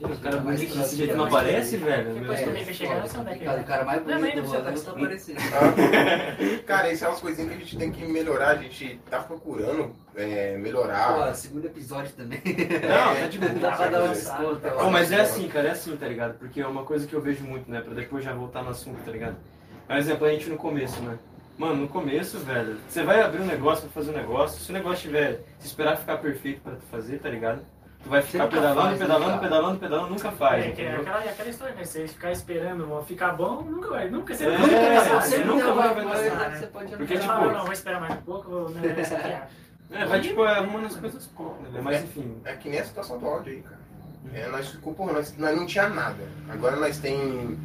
O 0.00 0.16
cara 0.20 0.40
Mais 0.40 0.60
bonito 0.60 0.72
pra 0.74 0.82
desse 0.82 0.96
jeito 0.96 1.10
cima, 1.12 1.24
não 1.24 1.36
aparece, 1.36 1.78
pra 1.78 1.96
velho? 1.96 2.14
Depois 2.14 2.40
que 2.40 2.48
eu 2.48 2.74
chegar, 2.74 2.96
eu 2.98 3.28
é 3.28 3.38
Cara, 3.38 3.60
o 3.60 3.64
cara 3.64 3.84
mais 3.84 4.02
bonito 4.02 4.36
não 4.36 4.42
do 4.42 4.48
rolê 4.48 4.62
tá 4.62 4.90
aparecer. 4.92 5.36
aparecendo. 5.36 6.64
Cara, 6.66 6.86
essas 6.86 7.00
são 7.00 7.12
as 7.12 7.20
coisinhas 7.20 7.50
que 7.50 7.56
a 7.56 7.58
gente 7.58 7.76
tem 7.76 7.90
que 7.90 8.04
melhorar, 8.06 8.50
a 8.50 8.56
gente 8.56 9.00
tá 9.10 9.18
procurando 9.20 9.92
é, 10.14 10.56
melhorar. 10.56 11.28
Pô, 11.28 11.34
segundo 11.34 11.64
episódio 11.66 12.12
também. 12.12 12.40
Não, 12.44 13.20
tá 13.20 13.26
de 13.26 13.38
boa. 13.38 13.52
Dá 13.54 13.72
pra 13.72 13.88
dar 13.88 14.12
É. 14.12 14.70
Pô, 14.70 14.90
mas 14.90 15.10
é 15.10 15.20
assim, 15.20 15.48
cara, 15.48 15.68
é 15.68 15.70
assim, 15.72 15.96
tá 15.96 16.06
ligado? 16.06 16.38
Porque 16.38 16.60
é 16.60 16.66
uma 16.66 16.84
coisa 16.84 17.06
que 17.06 17.14
eu 17.14 17.20
vejo 17.20 17.42
muito, 17.42 17.68
né? 17.68 17.80
Pra 17.80 17.94
depois 17.94 18.24
já 18.24 18.32
voltar 18.32 18.62
no 18.62 18.70
assunto, 18.70 19.02
tá 19.04 19.10
ligado? 19.10 19.36
Por 19.86 19.96
exemplo, 19.96 20.26
a 20.26 20.30
gente 20.30 20.48
no 20.48 20.56
começo, 20.56 21.00
né? 21.02 21.18
Mano, 21.56 21.74
no 21.74 21.88
começo, 21.88 22.38
velho, 22.38 22.76
você 22.88 23.02
vai 23.02 23.20
abrir 23.20 23.40
um 23.42 23.46
negócio, 23.46 23.82
vai 23.82 23.92
fazer 23.92 24.10
um 24.12 24.20
negócio, 24.20 24.60
se 24.60 24.70
o 24.70 24.72
negócio 24.72 25.02
tiver, 25.08 25.40
se 25.58 25.66
esperar 25.66 25.96
ficar 25.96 26.18
perfeito 26.18 26.60
pra 26.60 26.74
tu 26.74 26.82
fazer, 26.88 27.18
tá 27.18 27.28
ligado? 27.28 27.62
Tu 28.02 28.08
vai 28.08 28.22
ficar 28.22 28.46
pedalando, 28.46 28.80
faz, 28.80 28.92
né, 28.92 28.98
pedalando, 28.98 29.30
cara? 29.30 29.42
pedalando, 29.42 29.78
pedalando, 29.78 30.10
nunca 30.10 30.30
faz. 30.32 30.64
É, 30.64 30.82
é 30.82 30.96
aquela, 30.96 31.18
aquela 31.18 31.48
história, 31.48 31.74
né? 31.74 31.84
Você 31.84 32.06
ficar 32.08 32.32
esperando 32.32 33.04
ficar 33.06 33.32
bom, 33.32 33.62
nunca 33.62 33.90
vai. 33.90 34.08
Nunca, 34.08 34.34
você 34.34 34.44
É, 34.44 34.58
nunca 34.58 34.68
vai 34.68 34.98
você 34.98 35.10
passar. 35.10 35.22
Você 35.22 35.38
nunca 35.38 35.64
nunca 35.64 35.74
vai 35.74 35.94
vai 35.94 36.04
passar, 36.04 36.30
passar, 36.30 36.50
Você 36.54 36.60
né? 36.60 36.70
pode 36.72 36.96
Porque, 36.96 37.18
tipo, 37.18 37.32
não, 37.32 37.64
vou 37.64 37.72
esperar 37.72 38.00
mais 38.00 38.14
um 38.14 38.22
pouco, 38.22 38.50
vou 38.50 38.70
né, 38.70 38.96
esse 39.00 39.14
aqui, 39.14 39.32
ah. 39.32 39.48
É, 39.90 40.04
vai 40.04 40.20
tipo 40.20 40.44
é, 40.44 40.58
arrumando 40.58 40.86
as 40.86 40.96
coisas 40.96 41.26
pouco, 41.28 41.62
né? 41.62 41.80
Mas 41.82 42.04
enfim. 42.04 42.36
É 42.44 42.54
que 42.54 42.68
nem 42.68 42.80
a 42.80 42.84
situação 42.84 43.18
do 43.18 43.26
áudio 43.26 43.52
aí, 43.52 43.62
cara. 43.62 43.78
É, 44.34 44.48
nós 44.48 44.68
ficou, 44.68 44.92
porra, 44.94 45.14
nós, 45.14 45.36
nós 45.38 45.56
não 45.56 45.66
tinha 45.66 45.88
nada. 45.88 46.28
Agora 46.50 46.76
nós 46.76 46.98
tem 46.98 47.58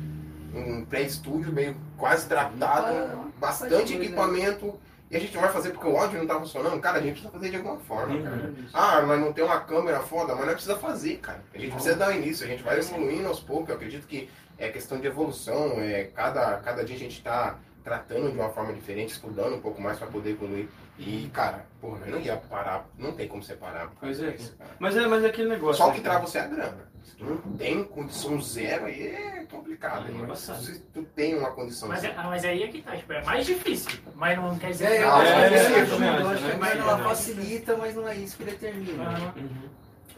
um 0.56 0.86
pré-estúdio 0.86 1.51
meio 1.51 1.75
quase 1.97 2.27
tratado, 2.27 3.31
bastante 3.39 3.95
equipamento. 3.95 4.79
E 5.13 5.15
a 5.15 5.19
gente 5.19 5.33
não 5.36 5.42
vai 5.42 5.51
fazer 5.51 5.69
porque 5.69 5.86
o 5.88 5.95
áudio 5.95 6.18
não 6.18 6.25
tá 6.25 6.39
funcionando. 6.39 6.81
Cara, 6.81 6.98
a 6.98 7.01
gente 7.01 7.12
precisa 7.12 7.31
fazer 7.31 7.51
de 7.51 7.57
alguma 7.57 7.77
forma, 7.81 8.15
Uhum. 8.15 8.24
cara. 8.24 8.54
Ah, 8.74 9.01
mas 9.04 9.19
não 9.19 9.31
tem 9.31 9.44
uma 9.44 9.60
câmera 9.62 10.00
foda, 10.00 10.33
mas 10.36 10.48
não 10.48 10.54
precisa 10.54 10.75
fazer, 10.75 11.18
cara. 11.18 11.39
A 11.54 11.57
gente 11.60 11.71
precisa 11.71 11.95
dar 11.95 12.15
início, 12.15 12.44
a 12.44 12.50
gente 12.50 12.63
vai 12.63 12.80
evoluindo 12.80 13.27
aos 13.27 13.39
poucos. 13.39 13.69
Eu 13.69 13.75
acredito 13.75 14.07
que 14.07 14.27
é 14.57 14.69
questão 14.69 15.00
de 15.00 15.06
evolução. 15.06 15.74
É, 15.80 16.06
cada, 16.06 16.57
cada 16.57 16.83
dia 16.83 16.95
a 16.95 17.00
gente 17.00 17.21
tá 17.21 17.60
tratando 17.83 18.31
de 18.31 18.39
uma 18.39 18.50
forma 18.50 18.74
diferente, 18.74 19.12
estudando 19.12 19.56
um 19.56 19.62
pouco 19.62 19.80
mais 19.80 20.00
para 20.00 20.07
poder 20.07 20.31
evoluir. 20.31 20.68
E, 20.98 21.30
cara, 21.31 21.63
porra, 21.80 22.00
eu 22.07 22.13
não 22.13 22.19
ia 22.19 22.36
parar, 22.38 22.88
não 22.98 23.12
tem 23.12 23.27
como 23.27 23.44
separar. 23.44 23.92
Pois 24.00 24.19
é. 24.19 24.31
cara. 24.31 24.71
Mas 24.80 24.98
é, 24.98 25.06
mas 25.06 25.24
é 25.24 25.27
aquele 25.27 25.50
negócio. 25.50 25.77
Só 25.77 25.86
o 25.86 25.89
né, 25.89 25.95
que 25.95 26.01
trava 26.01 26.25
você 26.25 26.39
é 26.39 26.42
a 26.42 26.48
grana. 26.48 26.92
Se 27.03 27.15
tu 27.17 27.25
não 27.25 27.38
tem 27.57 27.83
condição 27.83 28.41
zero, 28.41 28.85
aí 28.85 29.07
é 29.07 29.45
complicado. 29.50 30.07
É? 30.07 30.11
Mas 30.11 30.21
embaçado. 30.21 30.61
se 30.63 30.79
tu 30.79 31.03
tem 31.15 31.38
uma 31.38 31.51
condição 31.51 31.89
Mas, 31.89 32.01
zero. 32.01 32.13
é, 32.13 32.17
ah, 32.17 32.23
mas 32.23 32.45
aí 32.45 32.63
é 32.63 32.67
que 32.67 32.81
tá, 32.81 32.95
tipo, 32.95 33.13
é 33.13 33.23
mais 33.23 33.45
difícil. 33.45 34.00
Mas 34.15 34.38
não 34.38 34.57
quer 34.57 34.71
dizer 34.71 34.85
É, 34.85 34.89
que 34.89 34.95
é, 34.95 35.00
é, 35.00 35.81
ajuda, 35.81 36.05
é, 36.05 36.21
eu 36.21 36.29
acho 36.29 36.44
que 36.44 36.51
é, 36.51 36.69
é, 36.69 36.77
ela 36.77 37.00
é. 37.00 37.03
facilita, 37.03 37.77
mas 37.77 37.95
não 37.95 38.07
é 38.07 38.15
isso 38.15 38.38
que 38.38 38.44
determina. 38.45 39.33
Uhum. 39.35 39.69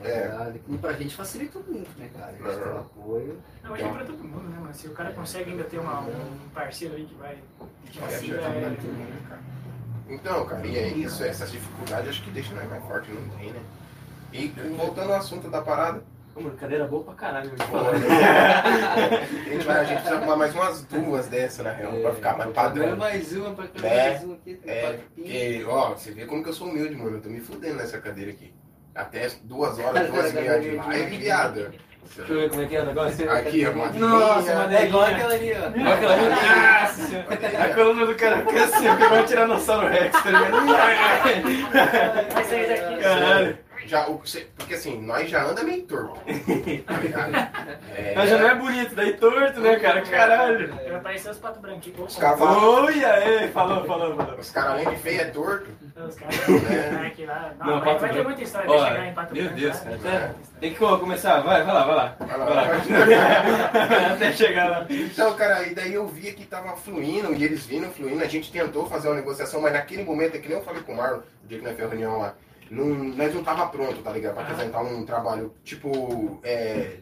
É. 0.03 0.53
E 0.67 0.77
pra 0.77 0.93
gente 0.93 1.15
facilita 1.15 1.59
muito, 1.59 1.89
né, 1.97 2.09
cara? 2.13 2.27
A 2.27 2.31
gente 2.31 2.63
tem 2.63 2.73
o 2.73 2.77
apoio. 2.77 3.41
Não, 3.63 3.71
mas 3.71 3.81
é 3.81 3.87
pra 3.87 4.05
todo 4.05 4.23
mundo, 4.23 4.49
né, 4.49 4.59
mano? 4.59 4.73
Se 4.73 4.87
o 4.87 4.91
cara 4.91 5.11
consegue 5.13 5.51
ainda 5.51 5.63
ter 5.63 5.79
uma, 5.79 6.01
um 6.01 6.49
parceiro 6.53 6.95
aí 6.95 7.05
que 7.05 7.15
vai 7.15 7.33
é, 7.33 8.19
mundo, 8.19 8.97
né, 8.97 9.21
cara? 9.29 9.41
Então, 10.07 10.45
cara, 10.45 10.67
e 10.67 10.77
é 10.77 10.87
isso, 10.89 11.23
essas 11.23 11.51
dificuldades 11.51 12.09
acho 12.09 12.23
que 12.23 12.29
deixam 12.29 12.55
nós 12.55 12.69
mais 12.69 12.83
forte, 12.83 13.11
não 13.11 13.27
tem, 13.37 13.51
né? 13.51 13.61
E 14.31 14.47
voltando 14.75 15.11
ao 15.13 15.19
assunto 15.19 15.49
da 15.49 15.61
parada, 15.61 16.03
Pô, 16.35 16.41
mano, 16.41 16.57
cadeira 16.57 16.85
boa 16.85 17.01
pra 17.05 17.13
caralho, 17.13 17.49
a, 17.49 17.55
gente 19.49 19.65
vai, 19.65 19.79
a 19.79 19.83
gente 19.85 19.99
precisa 19.99 20.17
arrumar 20.17 20.35
mais 20.35 20.53
umas 20.53 20.83
duas 20.83 21.27
dessas, 21.27 21.63
na 21.63 21.71
real, 21.71 21.93
pra 21.93 22.13
ficar 22.13 22.37
mais 22.37 22.49
Agora 22.49 22.53
padrão. 22.53 22.97
mais 22.97 23.31
uma, 23.31 23.51
pra 23.51 23.67
cá 23.69 23.87
É, 23.87 24.09
mais 24.09 24.23
uma 24.25 24.33
aqui. 24.35 24.59
É, 24.65 24.99
porque, 25.15 25.65
ó, 25.65 25.89
você 25.91 26.11
vê 26.11 26.25
como 26.25 26.43
que 26.43 26.49
eu 26.49 26.53
sou 26.53 26.67
humilde, 26.67 26.93
mano. 26.93 27.15
Eu 27.15 27.21
tô 27.21 27.29
me 27.29 27.39
fudendo 27.39 27.75
nessa 27.75 27.99
cadeira 28.01 28.31
aqui. 28.31 28.53
Até 28.93 29.29
duas 29.43 29.79
horas, 29.79 30.09
duas 30.11 30.31
e 30.31 30.35
meia 30.35 30.59
de 30.59 30.71
live, 30.75 31.17
viado. 31.17 31.71
Deixa 32.17 32.31
eu 32.33 32.39
ver 32.39 32.49
como 32.49 32.61
é 32.61 32.65
que 32.65 32.75
é 32.75 32.81
o 32.81 32.85
negócio. 32.85 33.31
Aqui, 33.31 33.65
ó, 33.65 33.71
uma 33.71 33.87
Nossa, 33.93 34.41
linha. 34.41 34.65
uma 34.65 34.77
É 34.77 34.85
igual 34.85 35.03
aquela 35.05 35.33
ali, 35.33 35.53
ó. 35.53 35.55
Olha 35.67 35.93
aquela 35.93 36.13
ali. 36.13 36.25
Nossa. 36.29 37.63
A 37.63 37.73
coluna 37.73 38.05
do 38.05 38.15
cara 38.15 38.37
fica 38.45 38.63
assim, 38.63 38.87
porque 38.89 39.03
vai 39.05 39.09
tirar 39.09 39.25
Tiranossauro 39.25 39.87
Rex, 39.87 40.11
tá 40.21 40.29
ligado? 40.31 40.65
Vai 42.33 42.43
sair 42.43 42.67
daqui. 42.67 43.01
Caralho. 43.01 43.64
Já, 43.85 44.07
o, 44.09 44.25
cê- 44.25 44.47
porque 44.57 44.73
assim, 44.73 44.99
nós 45.01 45.29
já 45.29 45.43
anda 45.43 45.63
meio 45.63 45.83
torto. 45.83 46.19
Tá 46.85 46.93
ligado? 46.97 47.35
É, 47.95 48.13
Mas 48.15 48.29
já 48.29 48.37
não 48.37 48.49
é 48.49 48.55
bonito, 48.55 48.95
daí 48.95 49.13
torto, 49.13 49.59
né, 49.61 49.75
cara? 49.79 50.01
Caralho. 50.01 50.73
Vai 50.73 50.95
aparecer 50.95 51.29
os 51.31 51.37
patos 51.37 51.61
branquinhos. 51.61 51.99
Os 51.99 52.17
caras 52.17 52.39
falam, 52.39 52.85
Oi, 52.85 53.05
aí, 53.05 53.47
falou, 53.49 53.85
falou, 53.85 54.15
falou. 54.15 54.39
os 54.39 54.49
caras 54.49 54.71
além 54.71 54.89
de 54.89 54.95
feio 54.97 55.21
é 55.21 55.25
torto. 55.25 55.67
Os 55.95 56.15
caras 56.15 56.35
É. 56.71 57.07
aqui 57.07 57.25
lá. 57.25 57.51
Não, 57.59 57.65
Não, 57.67 57.73
vai, 57.79 57.85
Pato 57.93 57.99
vai 58.01 58.13
ter 58.13 58.23
muita 58.23 58.41
história 58.43 58.67
pra 58.67 58.87
chegar 58.87 59.07
em 59.07 59.13
Pato 59.13 59.33
meu 59.33 59.43
Branco, 59.43 59.59
Deus, 59.59 59.75
sabe? 59.75 59.97
cara, 59.99 60.17
até- 60.17 60.33
Tem 60.59 60.73
que 60.73 60.79
começar, 60.79 61.39
vai, 61.41 61.63
vai 61.63 61.73
lá, 61.73 61.83
vai 61.85 61.95
lá. 61.95 62.15
Vai 62.19 62.37
lá, 62.37 62.45
Vai 62.45 62.55
lá. 62.55 62.63
vai. 62.63 64.13
Até 64.15 64.31
chegar 64.33 64.69
lá. 64.69 64.85
Então, 64.89 65.33
cara, 65.35 65.63
e 65.67 65.75
daí 65.75 65.93
eu 65.93 66.07
via 66.07 66.33
que 66.33 66.45
tava 66.45 66.75
fluindo, 66.77 67.33
e 67.33 67.43
eles 67.43 67.65
vindo, 67.65 67.87
fluindo, 67.91 68.23
a 68.23 68.27
gente 68.27 68.51
tentou 68.51 68.87
fazer 68.87 69.07
uma 69.09 69.15
negociação, 69.15 69.61
mas 69.61 69.73
naquele 69.73 70.03
momento, 70.03 70.35
é 70.35 70.39
que 70.39 70.47
nem 70.47 70.57
eu 70.57 70.63
falei 70.63 70.81
com 70.81 70.93
o 70.93 70.97
Marlon, 70.97 71.19
o 71.19 71.47
dia 71.47 71.59
que 71.59 71.63
nós 71.63 71.73
fizemos 71.73 71.93
a 71.93 71.95
reunião 71.95 72.19
lá, 72.19 72.33
não, 72.69 72.85
nós 72.85 73.33
não 73.33 73.43
tava 73.43 73.67
pronto, 73.67 74.01
tá 74.01 74.11
ligado? 74.11 74.33
Pra 74.33 74.43
apresentar 74.43 74.81
um 74.81 75.05
trabalho, 75.05 75.53
tipo, 75.63 76.39
é, 76.43 76.97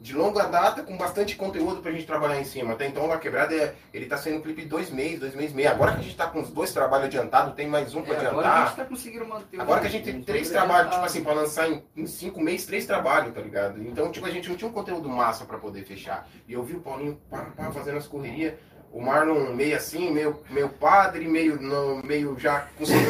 de 0.00 0.14
longa 0.14 0.44
data, 0.44 0.82
com 0.82 0.96
bastante 0.96 1.36
conteúdo 1.36 1.82
pra 1.82 1.92
gente 1.92 2.06
trabalhar 2.06 2.40
em 2.40 2.44
cima. 2.44 2.72
Até 2.72 2.86
então, 2.86 3.04
o 3.04 3.06
La 3.06 3.18
Quebrada, 3.18 3.54
é, 3.54 3.74
ele 3.92 4.06
tá 4.06 4.16
saindo 4.16 4.40
clipe 4.42 4.64
dois 4.64 4.90
meses, 4.90 5.20
dois 5.20 5.34
meses 5.34 5.52
e 5.52 5.54
meio. 5.54 5.68
Agora 5.70 5.92
que 5.92 6.00
a 6.00 6.02
gente 6.02 6.16
tá 6.16 6.26
com 6.26 6.40
os 6.40 6.48
dois 6.50 6.72
trabalhos 6.72 7.06
adiantados, 7.06 7.54
tem 7.54 7.68
mais 7.68 7.94
um 7.94 8.00
pra 8.00 8.14
É, 8.14 8.26
agora 8.26 8.48
a 8.48 8.50
adiantar. 8.50 8.66
gente 8.68 8.76
tá 8.76 8.84
conseguindo 8.86 9.26
manter 9.26 9.60
Agora 9.60 9.80
que 9.82 9.86
a 9.86 9.90
gente 9.90 10.04
tem 10.04 10.16
um 10.16 10.22
três 10.22 10.48
trabalhos, 10.48 10.92
tipo 10.92 11.04
assim, 11.04 11.22
pra 11.22 11.34
lançar 11.34 11.70
em, 11.70 11.84
em 11.94 12.06
cinco 12.06 12.40
meses, 12.40 12.64
três 12.66 12.86
trabalhos, 12.86 13.34
tá 13.34 13.42
ligado? 13.42 13.82
Então, 13.82 14.10
tipo, 14.10 14.24
a 14.26 14.30
gente 14.30 14.48
não 14.48 14.56
tinha 14.56 14.70
um 14.70 14.72
conteúdo 14.72 15.06
massa 15.08 15.44
pra 15.44 15.58
poder 15.58 15.84
fechar. 15.84 16.26
E 16.48 16.54
eu 16.54 16.62
vi 16.62 16.76
o 16.76 16.80
Paulinho 16.80 17.20
pá, 17.30 17.52
pá, 17.54 17.70
fazendo 17.70 17.98
as 17.98 18.06
correrias, 18.06 18.54
o 18.92 19.00
Marlon 19.00 19.54
meio 19.54 19.76
assim, 19.76 20.10
meio, 20.10 20.40
meio 20.50 20.68
padre, 20.68 21.26
meio, 21.28 21.60
não, 21.60 22.02
meio 22.02 22.36
já 22.38 22.66
conseguindo. 22.76 23.06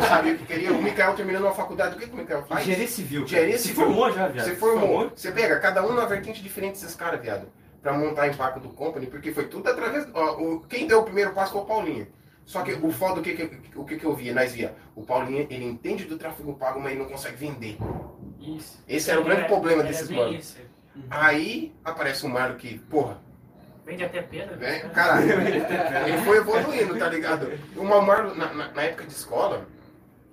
não 0.00 0.08
sabia 0.08 0.34
o 0.34 0.38
que 0.38 0.44
queria. 0.46 0.72
O 0.72 0.82
Mikael 0.82 1.14
terminando 1.14 1.46
a 1.48 1.52
faculdade, 1.52 1.96
o 1.96 1.98
que, 1.98 2.06
que 2.06 2.14
o 2.14 2.16
Mikael 2.16 2.44
faz? 2.46 2.62
Engenharia 2.62 2.88
civil. 2.88 3.20
cara. 3.22 3.26
Engenharia 3.32 3.58
Se 3.58 3.68
civil. 3.68 3.84
formou 3.84 4.12
já, 4.12 4.28
viado. 4.28 4.44
Você 4.44 4.50
Se 4.54 4.56
formou, 4.56 5.10
você 5.14 5.32
pega 5.32 5.58
cada 5.58 5.82
um 5.84 5.88
numa 5.92 6.06
vertente 6.06 6.42
diferente 6.42 6.74
desses 6.80 6.94
caras, 6.94 7.20
viado. 7.20 7.46
Pra 7.82 7.92
montar 7.92 8.28
impacto 8.28 8.60
do 8.60 8.68
company, 8.70 9.06
porque 9.06 9.32
foi 9.32 9.46
tudo 9.46 9.68
através. 9.68 10.06
Ó, 10.14 10.32
o, 10.40 10.60
quem 10.60 10.86
deu 10.86 11.00
o 11.00 11.04
primeiro 11.04 11.32
passo 11.32 11.52
foi 11.52 11.62
o 11.62 11.64
Paulinho. 11.64 12.06
Só 12.44 12.62
que 12.62 12.72
o 12.74 12.92
foda, 12.92 13.20
o 13.20 13.22
que, 13.24 13.34
que, 13.34 13.50
o 13.76 13.84
que, 13.84 13.96
que 13.96 14.04
eu 14.04 14.14
via? 14.14 14.32
Nós 14.32 14.52
via. 14.52 14.74
O 14.94 15.02
Paulinho, 15.02 15.46
ele 15.50 15.64
entende 15.64 16.04
do 16.04 16.16
tráfego 16.16 16.54
pago, 16.54 16.80
mas 16.80 16.92
ele 16.92 17.00
não 17.02 17.08
consegue 17.08 17.36
vender. 17.36 17.76
Isso. 18.40 18.80
Esse 18.88 19.10
era 19.10 19.20
o 19.20 19.24
grande 19.24 19.42
É, 19.42 19.44
problema 19.48 19.82
desses 19.82 20.06
bem 20.08 20.16
mano. 20.16 20.34
isso. 20.34 20.56
Aí 21.10 21.74
aparece 21.84 22.24
o 22.24 22.28
Mário 22.28 22.54
que, 22.56 22.78
porra, 22.78 23.18
Vende 23.86 24.04
até 24.04 24.20
pedra. 24.20 24.56
né? 24.56 24.80
Caralho, 24.92 25.30
ele 25.30 26.18
foi 26.24 26.38
evoluindo, 26.38 26.98
tá 26.98 27.08
ligado? 27.08 27.50
O 27.76 27.84
Marlon, 27.84 28.34
na, 28.34 28.52
na, 28.52 28.68
na 28.72 28.82
época 28.82 29.04
de 29.04 29.12
escola, 29.12 29.64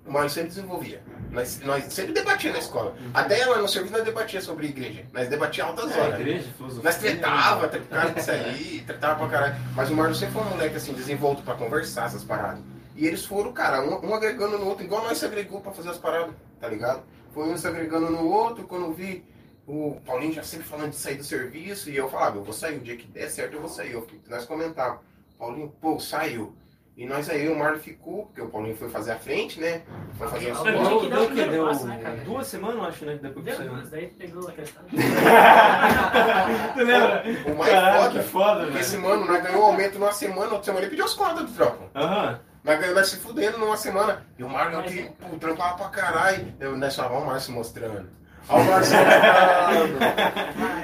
o 0.04 0.10
Mário 0.12 0.28
sempre 0.28 0.48
desenvolvia. 0.48 1.00
Nós, 1.30 1.60
nós 1.60 1.84
sempre 1.84 2.12
debatia 2.12 2.52
na 2.52 2.58
escola. 2.58 2.94
Até 3.14 3.44
lá 3.46 3.58
no 3.58 3.68
serviço 3.68 3.92
nós 3.94 4.04
debatia 4.04 4.40
sobre 4.40 4.66
igreja. 4.66 5.04
Nós 5.12 5.28
debatia 5.28 5.64
altas 5.64 5.96
É, 5.96 6.00
horas. 6.00 6.20
igreja, 6.20 6.48
filosofia. 6.56 6.82
Nós 6.84 6.96
tretava, 6.98 7.68
tretava 7.68 8.10
disso 8.10 8.30
aí, 8.32 8.82
tretava 8.86 9.14
pra 9.20 9.28
caralho. 9.28 9.54
Mas 9.74 9.88
o 9.90 9.94
Marlon 9.94 10.14
sempre 10.14 10.34
foi 10.34 10.42
um 10.42 10.50
moleque 10.50 10.76
assim, 10.76 10.92
desenvolto 10.92 11.42
pra 11.42 11.54
conversar 11.54 12.06
essas 12.06 12.24
paradas. 12.24 12.60
E 12.96 13.06
eles 13.06 13.24
foram, 13.24 13.52
cara, 13.52 13.82
um, 13.82 14.04
um 14.06 14.14
agregando 14.14 14.58
no 14.58 14.66
outro, 14.66 14.84
igual 14.84 15.02
nós 15.04 15.18
se 15.18 15.24
agregou 15.24 15.60
pra 15.60 15.72
fazer 15.72 15.90
as 15.90 15.98
paradas, 15.98 16.34
tá 16.60 16.68
ligado? 16.68 17.02
Foi 17.32 17.44
um 17.48 17.56
se 17.56 17.66
agregando 17.66 18.10
no 18.10 18.28
outro, 18.28 18.64
quando 18.64 18.84
eu 18.86 18.92
vi 18.92 19.24
o 19.66 20.00
Paulinho 20.04 20.32
já 20.32 20.42
sempre 20.42 20.66
falando 20.66 20.90
de 20.90 20.96
sair 20.96 21.16
do 21.16 21.24
serviço, 21.24 21.90
e 21.90 21.96
eu 21.96 22.08
falava, 22.08 22.36
eu 22.36 22.44
vou 22.44 22.52
sair, 22.52 22.76
o 22.76 22.80
dia 22.80 22.96
que 22.96 23.06
der 23.08 23.28
certo 23.30 23.54
eu 23.54 23.60
vou 23.60 23.68
sair. 23.70 23.92
Eu, 23.92 24.06
nós 24.28 24.44
comentávamos, 24.44 25.00
Paulinho, 25.38 25.72
pô, 25.80 25.98
saiu. 25.98 26.54
E 26.96 27.04
nós 27.06 27.28
aí, 27.28 27.48
o 27.48 27.58
Marlon 27.58 27.80
ficou, 27.80 28.26
porque 28.26 28.40
o 28.40 28.48
Paulinho 28.48 28.76
foi 28.76 28.88
fazer 28.88 29.10
a 29.12 29.18
frente, 29.18 29.58
né? 29.58 29.82
Foi 30.16 30.28
fazer 30.28 30.52
as 30.52 30.60
Ah, 30.60 30.62
Deu, 30.62 31.00
que 31.00 31.08
deu, 31.08 31.26
que 31.28 31.34
deu 31.34 31.66
passo, 31.66 31.86
né, 31.88 32.22
duas 32.24 32.46
semanas, 32.46 32.76
eu 32.76 32.84
acho, 32.84 33.04
né? 33.04 33.18
Depois 33.20 33.34
que 33.44 33.50
Deu 33.50 33.56
saiu. 33.56 33.70
duas, 33.74 33.90
daí 33.90 34.06
pegou 34.06 34.48
a 34.48 34.52
questão. 34.52 34.82
Tu 36.74 36.78
lembra? 36.84 37.24
O 37.46 37.58
mais 37.58 37.72
foda, 37.72 38.10
que 38.10 38.28
foda, 38.28 38.54
porque 38.60 38.70
velho. 38.72 38.80
esse 38.80 38.96
mano, 38.98 39.24
nós 39.26 39.42
ganhou 39.42 39.62
um 39.62 39.66
aumento 39.66 39.98
numa 39.98 40.12
semana, 40.12 40.50
outra 40.52 40.62
semana 40.62 40.82
ele 40.82 40.90
pediu 40.90 41.04
as 41.04 41.14
contas 41.14 41.46
do 41.46 41.52
trampo. 41.52 41.82
Aham. 41.96 42.40
Nós 42.62 42.78
ganhamos 42.80 43.08
se 43.08 43.16
fudendo 43.16 43.58
numa 43.58 43.76
semana. 43.76 44.24
E 44.38 44.44
o 44.44 44.48
Marlon 44.48 44.78
aqui, 44.78 45.00
é. 45.00 45.12
pô, 45.28 45.36
trampava 45.36 45.76
pra 45.76 45.88
caralho. 45.88 46.54
Eu, 46.60 46.76
nós 46.78 46.94
falávamos, 46.96 47.22
olha 47.22 47.28
o 47.28 47.32
Márcio 47.32 47.52
mostrando. 47.52 48.08
Olha 48.48 48.62
o 48.62 48.66
Márcio 48.66 48.96
mostrando. 48.98 49.98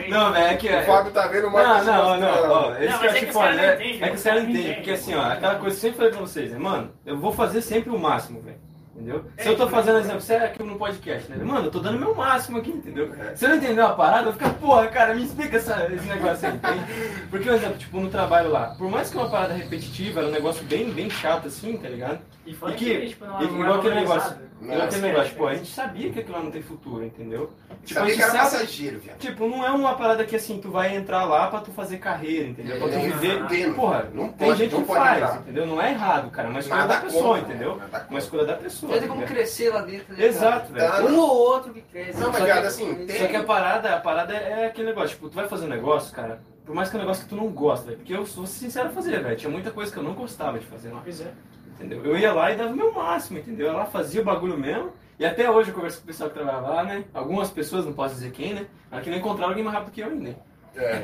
Não, 0.09 0.33
velho, 0.33 0.47
é 0.47 0.57
que. 0.57 0.69
O 0.69 0.83
Fábio 0.87 1.13
tá 1.13 1.27
vendo 1.29 1.47
o 1.49 1.51
Não, 1.51 1.53
Márcio 1.53 1.93
não, 1.93 2.09
mostrando. 2.19 2.21
não, 2.49 2.51
ó, 2.53 2.75
esse 2.77 2.89
Não, 2.93 2.99
que 2.99 3.07
é 3.07 3.13
que 3.13 3.27
caras 3.27 3.57
né? 3.57 3.63
não 3.63 3.73
É 4.07 4.11
que 4.11 4.17
não 4.17 4.35
não 4.35 4.43
entendem, 4.43 4.75
porque 4.75 4.91
assim, 4.93 5.15
ó, 5.15 5.23
aquela 5.23 5.55
coisa 5.57 5.63
que 5.81 5.87
eu 5.87 5.91
sempre 5.91 5.97
falei 5.97 6.11
pra 6.13 6.21
vocês, 6.21 6.51
né, 6.53 6.59
mano, 6.59 6.91
eu 7.07 7.19
vou 7.19 7.33
fazer 7.33 7.61
sempre 7.61 7.91
o 7.91 7.99
máximo, 7.99 8.41
velho. 8.41 8.59
Entendeu? 8.95 9.25
Se 9.39 9.49
É, 9.49 9.53
eu 9.53 9.57
tô 9.57 9.67
que- 9.67 9.73
fazendo 9.73 9.99
exemplo, 10.01 10.21
você 10.21 10.35
é 10.35 10.45
aqui 10.47 10.63
no 10.63 10.77
podcast, 10.77 11.31
né? 11.31 11.43
Mano, 11.43 11.67
eu 11.67 11.71
tô 11.71 11.79
dando 11.79 11.99
meu 11.99 12.15
máximo 12.15 12.59
aqui, 12.59 12.71
entendeu? 12.71 13.11
É. 13.19 13.35
Se 13.37 13.45
eu 13.45 13.51
não 13.51 13.57
entendeu 13.57 13.87
a 13.87 13.93
parada, 13.95 14.29
eu 14.29 14.33
fico, 14.33 14.51
porra, 14.55 14.89
cara, 14.89 15.15
me 15.15 15.23
explica 15.25 15.57
essa, 15.57 15.87
esse 15.93 16.07
negócio 16.07 16.49
aí, 16.49 16.55
entende? 16.57 16.85
Porque, 17.31 17.47
por 17.49 17.55
exemplo, 17.55 17.79
tipo, 17.79 18.01
no 18.01 18.11
trabalho 18.11 18.51
lá, 18.51 18.75
por 18.77 18.91
mais 18.91 19.09
que 19.09 19.17
é 19.17 19.21
uma 19.21 19.31
parada 19.31 19.55
repetitiva, 19.55 20.21
era 20.21 20.29
um 20.29 20.33
negócio 20.33 20.65
bem, 20.65 20.91
bem 20.91 21.09
chato 21.09 21.47
assim, 21.47 21.77
tá 21.77 21.89
ligado? 21.89 22.19
E 22.45 22.53
fora 22.53 22.73
E 22.73 22.77
que, 22.77 22.85
que- 23.01 23.09
tipo, 23.11 23.25
não, 23.25 23.43
e- 23.43 23.47
não 23.47 23.55
igual 23.61 23.75
é 23.75 23.79
aquele 23.79 23.95
negócio. 23.95 24.51
Igual 24.61 24.83
aquele 24.83 25.07
é, 25.07 25.09
negócio, 25.09 25.33
é, 25.33 25.35
pô, 25.37 25.47
a 25.47 25.53
é. 25.53 25.57
gente 25.57 25.71
sabia 25.71 26.11
que 26.13 26.21
aquilo 26.21 26.37
lá 26.37 26.45
não 26.45 26.51
tem 26.51 26.61
futuro, 26.61 27.03
entendeu? 27.03 27.51
Tipo, 27.83 28.01
Sabia 28.01 28.15
que 28.15 28.21
era 28.23 28.31
sabe, 28.31 28.45
passageiro, 28.45 28.99
viado. 29.01 29.17
Tipo, 29.19 29.49
não 29.49 29.65
é 29.65 29.71
uma 29.71 29.95
parada 29.95 30.23
que 30.25 30.37
assim, 30.37 30.61
tu 30.61 30.71
vai 30.71 30.95
entrar 30.95 31.25
lá 31.25 31.47
pra 31.47 31.61
tu 31.61 31.71
fazer 31.71 31.97
carreira, 31.97 32.47
entendeu? 32.49 32.79
Pra 32.79 32.89
tu 32.89 32.99
viver. 33.01 33.75
Porra, 33.75 34.11
Não 34.13 34.29
tem 34.29 34.49
pode, 34.49 34.59
gente 34.59 34.73
não 34.73 34.81
que 34.83 34.87
pode 34.87 35.01
faz, 35.01 35.23
entrar. 35.23 35.37
entendeu? 35.39 35.67
Não 35.67 35.81
é 35.81 35.93
errado, 35.93 36.31
cara. 36.31 36.49
É 36.49 36.51
uma 36.51 36.61
escolha 36.61 36.81
Nada 36.81 36.95
da 36.95 37.01
pessoa, 37.01 37.39
entendeu? 37.39 37.81
Uma 38.11 38.19
escolha 38.19 38.45
da 38.45 38.55
pessoa. 38.55 38.80
Vai 38.89 39.01
ter 39.01 39.09
como 39.09 39.23
crescer 39.27 39.71
lá 39.71 39.83
dentro. 39.83 40.15
né, 40.15 40.25
Exato, 40.25 40.73
cara? 40.73 40.91
velho. 40.91 41.07
Tá. 41.07 41.13
Um 41.13 41.19
ou 41.21 41.31
outro 41.37 41.73
que 41.73 41.83
cresce. 41.83 42.21
Não, 42.21 42.31
mas, 42.33 42.43
que- 42.45 42.51
assim, 42.51 42.95
tem- 43.07 43.19
Só 43.19 43.27
que 43.27 43.37
a 43.37 43.45
parada, 43.45 43.95
a 43.97 44.01
parada 44.01 44.33
é 44.35 44.67
aquele 44.67 44.89
negócio, 44.89 45.11
tipo, 45.11 45.29
tu 45.29 45.35
vai 45.35 45.49
fazer 45.49 45.67
um 45.67 45.69
negócio, 45.69 46.15
cara, 46.15 46.41
por 46.65 46.75
mais 46.75 46.89
que 46.89 46.97
é 46.97 46.99
um 46.99 47.03
negócio 47.03 47.23
que 47.25 47.29
tu 47.31 47.37
não 47.37 47.49
gosta, 47.49 47.87
velho. 47.87 47.99
Porque 47.99 48.15
eu 48.15 48.27
sou 48.27 48.47
sincero 48.47 48.89
a 48.89 48.93
fazer, 48.93 49.23
velho. 49.23 49.37
Tinha 49.37 49.51
muita 49.51 49.71
coisa 49.71 49.91
que 49.93 49.99
eu 49.99 50.03
não 50.03 50.15
gostava 50.15 50.59
de 50.59 50.67
fazer 50.67 50.91
lá. 50.93 51.01
Pois 51.03 51.21
é. 51.21 51.33
Entendeu? 51.75 52.05
Eu 52.05 52.17
ia 52.17 52.33
lá 52.33 52.51
e 52.53 52.57
dava 52.57 52.71
o 52.73 52.77
meu 52.77 52.93
máximo, 52.93 53.39
entendeu? 53.39 53.69
Eu 53.69 53.73
ia 53.73 53.79
lá 53.79 53.87
fazia 53.87 54.21
o 54.21 54.25
bagulho 54.25 54.57
mesmo. 54.59 54.93
E 55.19 55.25
até 55.25 55.51
hoje 55.51 55.71
eu 55.71 55.75
converso 55.75 55.99
com 55.99 56.05
o 56.05 56.07
pessoal 56.07 56.31
que 56.31 56.35
trabalha 56.37 56.59
lá, 56.61 56.83
né? 56.85 57.05
Algumas 57.13 57.51
pessoas, 57.51 57.85
não 57.87 57.93
posso 57.93 58.15
dizer 58.15 58.31
quem, 58.33 58.55
né? 58.55 58.67
Mas 58.91 59.03
que 59.03 59.11
não 59.11 59.17
encontraram 59.19 59.51
alguém 59.51 59.65
mais 59.65 59.77
rápido 59.77 59.93
que 59.93 60.01
eu 60.01 60.09
ainda. 60.09 60.37
É. 60.77 61.03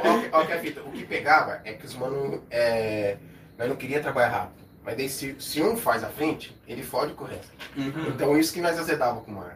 Então, 0.00 0.24
ó, 0.32 0.40
que- 0.40 0.46
que 0.46 0.52
a 0.52 0.58
fita. 0.60 0.80
O 0.82 0.90
que 0.92 1.04
pegava 1.04 1.60
é 1.64 1.72
que 1.72 1.84
os 1.84 1.94
mano. 1.94 2.42
É, 2.50 3.16
nós 3.58 3.68
não 3.68 3.76
queria 3.76 4.00
trabalhar 4.00 4.28
rápido. 4.28 4.61
Mas 4.84 4.96
daí 4.96 5.08
se, 5.08 5.36
se 5.38 5.62
um 5.62 5.76
faz 5.76 6.02
a 6.02 6.08
frente, 6.08 6.56
ele 6.66 6.82
fode 6.82 7.12
com 7.14 7.24
o 7.24 7.26
resto. 7.28 7.50
Então 8.08 8.36
isso 8.38 8.52
que 8.52 8.60
nós 8.60 8.78
azedava 8.78 9.20
com 9.20 9.30
o 9.30 9.34
Marlon. 9.34 9.52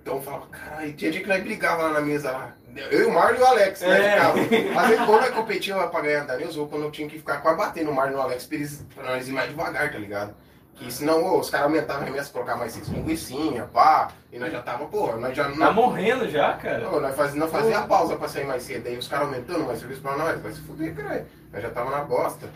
Então 0.00 0.16
eu 0.16 0.22
falava, 0.22 0.46
caralho, 0.46 0.92
tinha 0.94 1.10
dia 1.12 1.20
que 1.20 1.28
nós 1.28 1.42
brigava 1.42 1.82
lá 1.84 1.90
na 1.90 2.00
mesa 2.00 2.30
lá. 2.32 2.52
Eu, 2.90 3.08
o 3.10 3.12
Marlon 3.12 3.38
e 3.38 3.42
o 3.42 3.46
Alex, 3.46 3.80
né? 3.82 4.06
É. 4.06 4.10
Ficava. 4.12 4.38
Às 4.82 4.88
vezes 4.88 5.04
quando 5.06 5.20
nós 5.20 5.30
competia 5.30 5.76
pra 5.88 6.00
ganhar 6.00 6.24
da 6.24 6.36
News, 6.36 6.56
ou 6.56 6.66
quando 6.66 6.84
eu 6.84 6.90
tinha 6.90 7.06
que 7.08 7.18
ficar 7.18 7.38
quase 7.42 7.58
batendo 7.58 7.90
o 7.90 7.94
Marlon 7.94 8.12
e 8.12 8.16
o 8.16 8.22
Alex 8.22 8.46
pra, 8.46 8.56
eles, 8.56 8.84
pra 8.94 9.04
nós 9.04 9.28
ir 9.28 9.32
mais 9.32 9.50
devagar, 9.50 9.92
tá 9.92 9.98
ligado? 9.98 10.34
Que 10.74 10.90
senão 10.90 11.22
ô, 11.22 11.38
os 11.38 11.50
caras 11.50 11.66
aumentavam 11.66 12.02
a 12.02 12.04
remessa, 12.06 12.32
colocavam 12.32 12.60
mais 12.60 12.72
seis 12.72 12.88
linguicinha, 12.88 13.66
pá, 13.72 14.08
e 14.32 14.38
nós 14.38 14.50
já 14.50 14.62
tava, 14.62 14.86
pô, 14.86 15.12
nós 15.16 15.36
já 15.36 15.44
Tá 15.44 15.50
não. 15.54 15.74
morrendo 15.74 16.28
já, 16.28 16.54
cara. 16.54 16.78
Não, 16.78 16.98
nós 16.98 17.14
fazia, 17.14 17.38
nós 17.38 17.50
fazia 17.52 17.78
a 17.78 17.86
pausa 17.86 18.16
pra 18.16 18.26
sair 18.26 18.46
mais 18.46 18.62
cedo, 18.62 18.88
aí 18.88 18.96
os 18.96 19.06
caras 19.06 19.26
aumentando 19.26 19.64
mais 19.64 19.78
serviço 19.78 20.00
pra 20.00 20.16
nós, 20.16 20.40
vai 20.40 20.50
se 20.50 20.60
fuder, 20.62 20.94
caralho. 20.96 21.26
Nós 21.52 21.62
já 21.62 21.70
tava 21.70 21.90
na 21.90 22.02
bosta. 22.02 22.48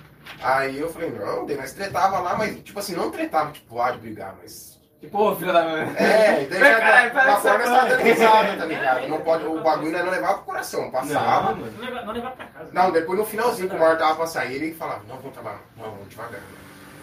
Aí 0.42 0.78
eu 0.78 0.92
falei, 0.92 1.11
não, 1.11 1.47
daí 1.47 1.56
nós 1.56 1.73
tretava 1.73 2.18
lá, 2.18 2.37
mas 2.37 2.56
tipo 2.61 2.78
assim, 2.78 2.95
não 2.95 3.11
tretava, 3.11 3.52
tipo, 3.52 3.76
lá 3.76 3.90
de 3.92 3.99
brigar, 3.99 4.37
mas. 4.40 4.76
Pô, 5.11 5.37
filha 5.37 5.52
da 5.52 5.62
mãe. 5.62 5.95
É, 5.97 6.47
daí 6.47 6.59
já, 6.59 6.80
caralho, 6.80 7.11
fora 7.12 7.30
essa 7.30 7.59
nós 7.59 7.88
tava 7.88 8.02
risada, 8.02 8.56
tá 8.56 8.64
ligado? 8.64 9.09
Não 9.09 9.21
pode, 9.21 9.45
o 9.45 9.62
bagulho 9.62 9.92
não 9.92 10.11
levava 10.11 10.35
pro 10.35 10.45
coração, 10.45 10.90
passava. 10.90 11.54
Não. 11.54 11.66
Não 11.66 11.80
levar, 11.80 12.04
não 12.04 12.12
levar 12.12 12.30
pra 12.33 12.47
casa. 12.47 12.71
Não, 12.73 12.90
depois 12.90 13.18
no 13.18 13.25
finalzinho 13.25 13.68
que 13.68 13.76
o 13.76 13.78
Marco 13.78 13.99
tava 13.99 14.16
pra 14.16 14.26
sair, 14.26 14.56
ele 14.56 14.75
falava, 14.75 15.02
não, 15.06 15.16
vamos 15.16 15.33
trabalhar, 15.33 15.61
não, 15.76 15.90
vamos 15.90 16.09
devagar. 16.09 16.40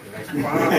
E 0.05 0.09
nós 0.09 0.43
falava, 0.43 0.69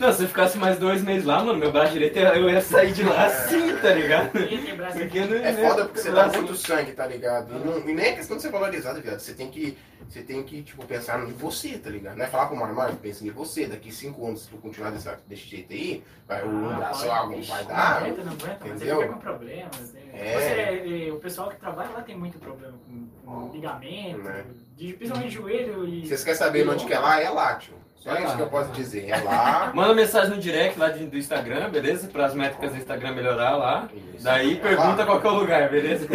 Não, 0.00 0.10
se 0.14 0.22
eu 0.22 0.28
ficasse 0.28 0.56
mais 0.56 0.78
dois 0.78 1.02
meses 1.02 1.26
lá, 1.26 1.44
mano, 1.44 1.58
meu 1.58 1.70
braço 1.70 1.92
direito 1.92 2.18
eu 2.18 2.48
ia 2.48 2.62
sair 2.62 2.90
de 2.92 3.02
lá 3.02 3.26
assim, 3.26 3.76
tá 3.76 3.92
ligado? 3.92 4.30
Porque 4.32 5.20
não 5.26 5.36
É 5.36 5.52
foda 5.52 5.84
porque 5.84 6.00
você 6.00 6.10
dá 6.10 6.26
muito 6.28 6.56
sangue, 6.56 6.92
tá 6.92 7.06
ligado? 7.06 7.54
E, 7.54 7.58
não- 7.66 7.78
e 7.86 7.92
nem 7.92 8.06
é 8.06 8.12
questão 8.14 8.36
de 8.36 8.42
ser 8.42 8.50
valorizado, 8.50 8.98
viado. 9.02 9.18
Você 9.20 9.34
tem 9.34 9.50
que, 9.50 9.76
você 10.08 10.22
tem 10.22 10.42
que 10.42 10.62
tipo, 10.62 10.86
pensar 10.86 11.20
em 11.28 11.32
você, 11.32 11.76
tá 11.76 11.90
ligado? 11.90 12.16
Não 12.16 12.24
é 12.24 12.28
falar 12.28 12.46
pro 12.46 12.56
Mário, 12.56 12.74
Mário, 12.74 12.96
pensa 12.96 13.26
em 13.26 13.30
você. 13.30 13.66
Daqui 13.66 13.92
cinco 13.92 14.26
anos, 14.26 14.44
se 14.44 14.48
tu 14.48 14.56
continuar 14.56 14.90
dessa, 14.90 15.20
desse 15.26 15.42
jeito 15.42 15.70
aí, 15.70 16.02
vai, 16.26 16.42
o 16.44 16.70
Ah, 16.70 16.74
braço 16.78 17.10
algo 17.10 17.34
ixi, 17.38 17.50
vai 17.50 17.62
Não 17.62 17.68
dar. 17.68 17.96
aguenta, 17.98 18.24
não 18.24 18.32
aguenta, 18.32 18.56
mas 18.60 18.70
entendeu? 18.76 18.96
ele 18.96 19.02
fica 19.02 19.14
com 19.14 19.20
problemas. 19.20 19.92
né? 19.92 20.00
É. 20.14 20.32
Você, 20.38 21.08
eh, 21.08 21.12
o 21.12 21.16
pessoal 21.16 21.50
que 21.50 21.56
trabalha 21.56 21.90
lá 21.90 22.00
tem 22.00 22.16
muito 22.16 22.38
problema 22.38 22.72
com, 22.86 23.06
com 23.48 23.52
ligamento, 23.52 24.18
Né? 24.22 24.44
de, 24.76 24.94
principalmente 24.94 25.30
joelho 25.34 25.86
e. 25.86 26.06
Vocês 26.08 26.24
querem 26.24 26.38
saber 26.38 26.66
onde 26.66 26.86
que 26.86 26.92
é 26.94 26.98
lá? 26.98 27.20
É 27.20 27.28
lá, 27.28 27.54
tio. 27.56 27.74
Só 28.00 28.12
É 28.12 28.18
isso 28.20 28.28
lá. 28.28 28.36
que 28.36 28.42
eu 28.42 28.46
posso 28.48 28.72
dizer. 28.72 29.08
É 29.10 29.16
lá. 29.18 29.70
Manda 29.76 29.94
mensagem 29.94 30.30
no 30.30 30.38
direct 30.40 30.78
lá 30.78 30.88
do 30.88 31.16
Instagram, 31.18 31.68
beleza? 31.70 32.08
Para 32.08 32.26
as 32.26 32.34
métricas 32.34 32.72
do 32.72 32.78
Instagram 32.78 33.12
melhorar 33.14 33.56
lá. 33.56 33.88
Isso. 33.94 34.24
Daí 34.24 34.56
É 34.56 34.60
pergunta 34.60 34.96
lá. 35.02 35.06
qual 35.06 35.20
que 35.20 35.26
é 35.26 35.30
o 35.30 35.34
lugar, 35.34 35.68
beleza? 35.70 36.08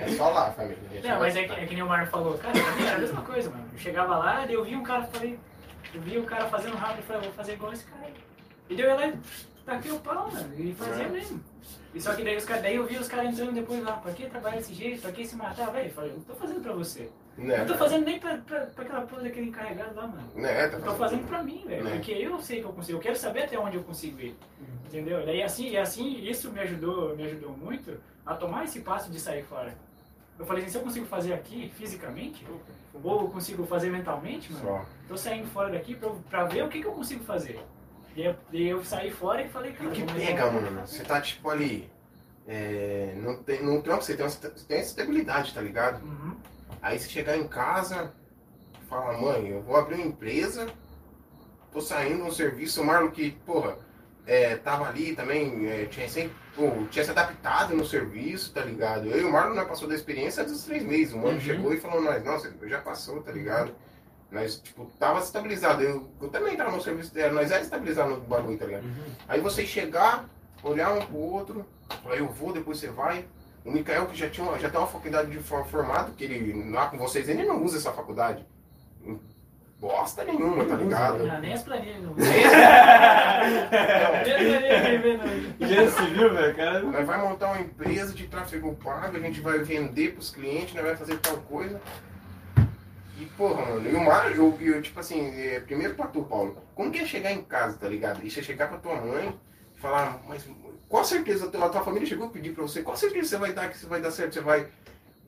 É 0.00 0.08
só 0.16 0.28
lá, 0.30 0.50
família. 0.52 0.78
Não, 1.02 1.18
mas 1.18 1.34
é 1.36 1.44
que, 1.44 1.52
é 1.52 1.66
que 1.66 1.74
nem 1.74 1.82
o 1.82 1.86
Mário 1.88 2.06
falou, 2.08 2.36
cara, 2.38 2.52
era 2.86 2.96
a 2.96 2.98
mesma 2.98 3.22
coisa, 3.22 3.50
mano. 3.50 3.64
Eu 3.72 3.78
chegava 3.78 4.16
lá, 4.18 4.44
daí 4.44 4.54
eu 4.54 4.64
vi 4.64 4.76
um 4.76 4.82
cara, 4.82 5.04
falei, 5.04 5.38
eu 5.94 6.00
vi 6.02 6.18
o 6.18 6.24
cara 6.24 6.44
fazendo 6.46 6.76
rápido, 6.76 6.98
eu 6.98 7.02
falei, 7.04 7.20
eu 7.20 7.24
vou 7.24 7.32
fazer 7.32 7.52
igual 7.54 7.72
esse 7.72 7.84
cara 7.84 8.02
aí. 8.06 8.14
E 8.68 8.76
daí 8.76 8.84
eu 8.84 8.90
ia 8.90 8.94
lá 8.96 9.06
e 9.06 9.14
taquei 9.64 9.90
o 9.92 9.98
pau, 10.00 10.30
mano, 10.30 10.54
e 10.58 10.74
fazia 10.74 11.04
É. 11.04 11.08
mesmo. 11.08 11.40
E 11.94 12.00
só 12.00 12.14
que 12.14 12.22
daí, 12.22 12.36
os 12.36 12.44
daí 12.44 12.76
eu 12.76 12.86
vi 12.86 12.96
os 12.98 13.08
caras 13.08 13.26
entrando 13.32 13.52
depois 13.52 13.82
lá, 13.82 13.92
pra 13.94 14.12
que 14.12 14.26
trabalhar 14.28 14.56
desse 14.56 14.74
jeito, 14.74 15.00
pra 15.02 15.10
que 15.12 15.26
se 15.26 15.34
matar, 15.36 15.70
velho? 15.72 15.86
Eu 15.88 15.92
falei, 15.94 16.10
eu 16.10 16.14
não 16.16 16.22
tô 16.22 16.34
fazendo 16.34 16.60
pra 16.60 16.72
você. 16.72 17.10
Né, 17.40 17.56
Não 17.56 17.66
tô 17.66 17.74
fazendo 17.74 18.04
nem 18.04 18.20
pra, 18.20 18.36
pra, 18.36 18.66
pra 18.66 18.84
aquela 18.84 19.00
porra 19.06 19.22
daquele 19.22 19.46
encarregado 19.48 19.94
lá, 19.94 20.06
mano. 20.06 20.28
né, 20.34 20.68
tá 20.68 20.76
Eu 20.76 20.82
tô 20.84 20.94
fazendo 20.94 21.26
pra 21.26 21.42
mim, 21.42 21.64
velho. 21.66 21.84
Né. 21.84 21.90
Porque 21.92 22.12
eu 22.12 22.38
sei 22.40 22.60
que 22.60 22.66
eu 22.66 22.72
consigo. 22.72 22.98
Eu 22.98 23.02
quero 23.02 23.16
saber 23.16 23.44
até 23.44 23.58
onde 23.58 23.76
eu 23.76 23.82
consigo 23.82 24.20
ir. 24.20 24.36
Entendeu? 24.86 25.24
Daí 25.24 25.42
assim, 25.42 25.70
e 25.70 25.78
assim, 25.78 26.18
isso 26.22 26.50
me 26.50 26.60
ajudou, 26.60 27.16
me 27.16 27.24
ajudou 27.24 27.56
muito 27.56 27.98
a 28.26 28.34
tomar 28.34 28.64
esse 28.64 28.80
passo 28.80 29.10
de 29.10 29.18
sair 29.18 29.42
fora. 29.44 29.74
Eu 30.38 30.44
falei 30.44 30.62
assim, 30.64 30.72
se 30.72 30.78
eu 30.78 30.82
consigo 30.82 31.06
fazer 31.06 31.32
aqui 31.32 31.72
fisicamente, 31.76 32.46
ou 33.02 33.22
eu 33.22 33.28
consigo 33.28 33.64
fazer 33.66 33.88
mentalmente, 33.90 34.52
mano, 34.52 34.64
Só. 34.64 34.84
tô 35.08 35.16
saindo 35.16 35.46
fora 35.48 35.70
daqui 35.70 35.94
pra, 35.94 36.10
pra 36.28 36.44
ver 36.44 36.64
o 36.64 36.68
que, 36.68 36.80
que 36.80 36.86
eu 36.86 36.92
consigo 36.92 37.24
fazer. 37.24 37.58
E 38.16 38.24
eu, 38.24 38.34
daí 38.52 38.68
eu 38.68 38.84
saí 38.84 39.10
fora 39.10 39.42
e 39.42 39.48
falei, 39.48 39.70
E 39.70 39.74
cara, 39.74 39.88
o 39.88 39.92
que 39.92 40.02
pega, 40.02 40.50
mano? 40.50 40.80
Você 40.86 41.04
tá 41.04 41.20
tipo 41.20 41.48
ali. 41.48 41.88
É, 42.48 43.14
não 43.16 43.42
tem, 43.42 43.62
no 43.62 43.80
trampo 43.82 44.02
você 44.02 44.16
tem, 44.16 44.24
uma, 44.24 44.30
você 44.30 44.48
tem 44.66 44.78
essa 44.78 44.88
estabilidade, 44.90 45.54
tá 45.54 45.60
ligado? 45.60 46.02
Uhum. 46.04 46.34
Aí 46.82 46.98
você 46.98 47.08
chegar 47.08 47.36
em 47.36 47.46
casa, 47.46 48.12
fala, 48.88 49.16
mãe, 49.18 49.48
eu 49.48 49.62
vou 49.62 49.76
abrir 49.76 49.96
uma 49.96 50.06
empresa, 50.06 50.68
tô 51.72 51.80
saindo 51.80 52.24
um 52.24 52.32
serviço, 52.32 52.80
o 52.82 52.84
Marlon 52.84 53.10
que, 53.10 53.30
porra, 53.44 53.76
é, 54.26 54.56
tava 54.56 54.86
ali 54.88 55.14
também, 55.14 55.68
é, 55.68 55.86
tinha, 55.86 56.08
sempre, 56.08 56.34
pô, 56.54 56.70
tinha 56.90 57.04
se 57.04 57.10
adaptado 57.10 57.74
no 57.74 57.84
serviço, 57.84 58.52
tá 58.52 58.60
ligado? 58.62 59.06
Eu 59.06 59.20
e 59.20 59.24
o 59.24 59.32
Marlon 59.32 59.54
nós 59.54 59.68
passou 59.68 59.88
da 59.88 59.94
experiência 59.94 60.44
dos 60.44 60.64
três 60.64 60.82
meses. 60.84 61.14
O 61.14 61.18
mano 61.18 61.34
Uhum. 61.34 61.40
chegou 61.40 61.72
e 61.74 61.80
falou, 61.80 62.00
nós, 62.02 62.24
nossa, 62.24 62.52
já 62.64 62.80
passou, 62.80 63.22
tá 63.22 63.32
ligado? 63.32 63.72
Nós, 64.30 64.60
tipo, 64.60 64.86
tava 64.98 65.18
estabilizado. 65.18 65.82
Eu, 65.82 66.08
eu 66.22 66.28
também 66.28 66.56
tava 66.56 66.70
no 66.70 66.80
serviço 66.80 67.12
dela, 67.12 67.32
nós 67.32 67.50
era 67.50 67.62
estabilizado 67.62 68.10
no 68.10 68.20
bagulho, 68.20 68.56
tá 68.58 68.66
ligado? 68.66 68.84
Aí 69.26 69.40
você 69.40 69.66
chegar, 69.66 70.28
olhar 70.62 70.92
um 70.92 71.04
pro 71.04 71.16
outro, 71.16 71.66
falar, 72.02 72.16
eu 72.16 72.28
vou, 72.28 72.52
depois 72.52 72.78
você 72.78 72.88
vai. 72.88 73.26
O 73.64 73.70
Mikael, 73.70 74.06
que 74.06 74.16
já, 74.16 74.28
tinha 74.30 74.46
uma, 74.46 74.58
já 74.58 74.70
tem 74.70 74.78
uma 74.80 74.86
faculdade 74.86 75.30
de 75.30 75.38
for- 75.38 75.66
formato, 75.66 76.12
que 76.12 76.24
ele 76.24 76.70
lá 76.70 76.86
com 76.88 76.96
vocês, 76.98 77.28
ele 77.28 77.44
não 77.44 77.62
usa 77.62 77.76
essa 77.76 77.92
faculdade. 77.92 78.44
Bosta 79.78 80.24
nenhuma, 80.24 80.64
tá 80.66 80.74
ligado? 80.76 81.26
Ah, 81.30 81.38
nem 81.40 81.52
as 81.54 81.62
planilhas 81.62 82.02
não. 82.02 82.10
Não, 82.10 82.16
Nem 82.16 82.44
as 85.78 85.94
planilhas 85.94 86.18
não. 86.18 86.30
Velho, 86.34 86.54
cara. 86.56 86.80
Nós 86.82 87.06
vai 87.06 87.18
montar 87.18 87.46
uma 87.52 87.60
empresa 87.60 88.12
de 88.14 88.26
tráfego 88.26 88.74
pago, 88.76 89.16
a 89.16 89.20
gente 89.20 89.40
vai 89.40 89.58
vender 89.60 90.12
pros 90.12 90.30
clientes, 90.30 90.74
nós 90.74 90.84
vai 90.84 90.96
fazer 90.96 91.18
tal 91.18 91.36
coisa. 91.38 91.80
E, 93.18 93.24
porra, 93.36 93.64
mano, 93.66 93.90
e 93.90 93.94
o 93.94 94.04
Mário, 94.04 94.34
eu, 94.36 94.58
eu, 94.60 94.82
tipo 94.82 94.98
assim, 95.00 95.28
é, 95.38 95.60
primeiro 95.60 95.94
pra 95.94 96.06
tu, 96.06 96.22
Paulo, 96.24 96.56
como 96.74 96.90
que 96.90 96.98
é 97.00 97.06
chegar 97.06 97.30
em 97.32 97.42
casa, 97.42 97.76
tá 97.78 97.86
ligado? 97.88 98.24
E 98.24 98.30
você 98.30 98.42
chegar 98.42 98.68
pra 98.68 98.78
tua 98.78 98.96
mãe 98.96 99.34
e 99.76 99.80
falar, 99.80 100.20
mas 100.26 100.46
qual 100.90 101.04
certeza 101.04 101.46
a 101.46 101.68
tua, 101.68 101.82
família 101.84 102.06
chegou 102.06 102.26
a 102.26 102.30
pedir 102.30 102.52
pra 102.52 102.62
você, 102.64 102.82
qual 102.82 102.96
certeza 102.96 103.28
você 103.28 103.36
vai 103.38 103.52
dar 103.52 103.70
que 103.70 103.78
você 103.78 103.86
vai 103.86 104.00
dar 104.02 104.10
certo, 104.10 104.34
você 104.34 104.40
vai. 104.40 104.66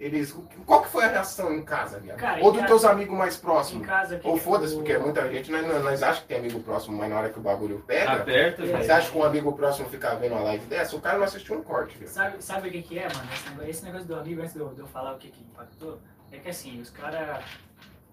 Eles. 0.00 0.34
Qual 0.66 0.82
que 0.82 0.88
foi 0.88 1.04
a 1.04 1.08
reação 1.08 1.54
em 1.54 1.62
casa, 1.62 2.00
viado? 2.00 2.18
Cara, 2.18 2.40
Ou 2.42 2.48
em 2.48 2.52
dos 2.54 2.62
casa- 2.62 2.66
teus 2.66 2.84
amigos 2.84 3.16
mais 3.16 3.36
Em 3.36 3.40
próximos? 3.40 3.86
casa 3.86 4.16
aqui. 4.16 4.26
Ou 4.26 4.36
foda-se, 4.36 4.74
porque 4.74 4.98
muita 4.98 5.30
gente, 5.30 5.48
nós, 5.52 5.64
nós 5.64 6.02
achamos 6.02 6.18
que 6.22 6.26
tem 6.26 6.38
amigo 6.38 6.58
próximo, 6.58 6.96
mas 6.98 7.08
na 7.08 7.20
hora 7.20 7.30
que 7.30 7.38
o 7.38 7.42
bagulho 7.42 7.78
pega, 7.86 8.14
Aperta, 8.14 8.64
É. 8.64 8.82
você 8.82 8.90
acha 8.90 9.10
que 9.12 9.16
um 9.16 9.22
amigo 9.22 9.52
próximo 9.52 9.88
fica 9.88 10.16
vendo 10.16 10.32
uma 10.32 10.42
live 10.42 10.66
dessa? 10.66 10.96
O 10.96 11.00
cara 11.00 11.18
não 11.18 11.24
assistiu 11.24 11.56
um 11.56 11.62
corte, 11.62 11.96
viu? 11.96 12.08
Sabe, 12.08 12.42
sabe 12.42 12.68
o 12.68 12.72
que, 12.72 12.82
que 12.82 12.98
é, 12.98 13.04
mano? 13.04 13.28
Esse 13.32 13.48
negócio, 13.50 13.70
esse 13.70 13.84
negócio 13.84 14.06
do 14.08 14.14
amigo, 14.16 14.40
antes 14.42 14.54
de 14.54 14.58
eu, 14.58 14.68
de 14.70 14.80
eu 14.80 14.86
falar 14.88 15.14
o 15.14 15.18
que, 15.18 15.30
que 15.30 15.40
impactou, 15.44 16.00
é 16.32 16.38
que 16.38 16.48
assim, 16.50 16.80
os 16.80 16.90
caras. 16.90 17.44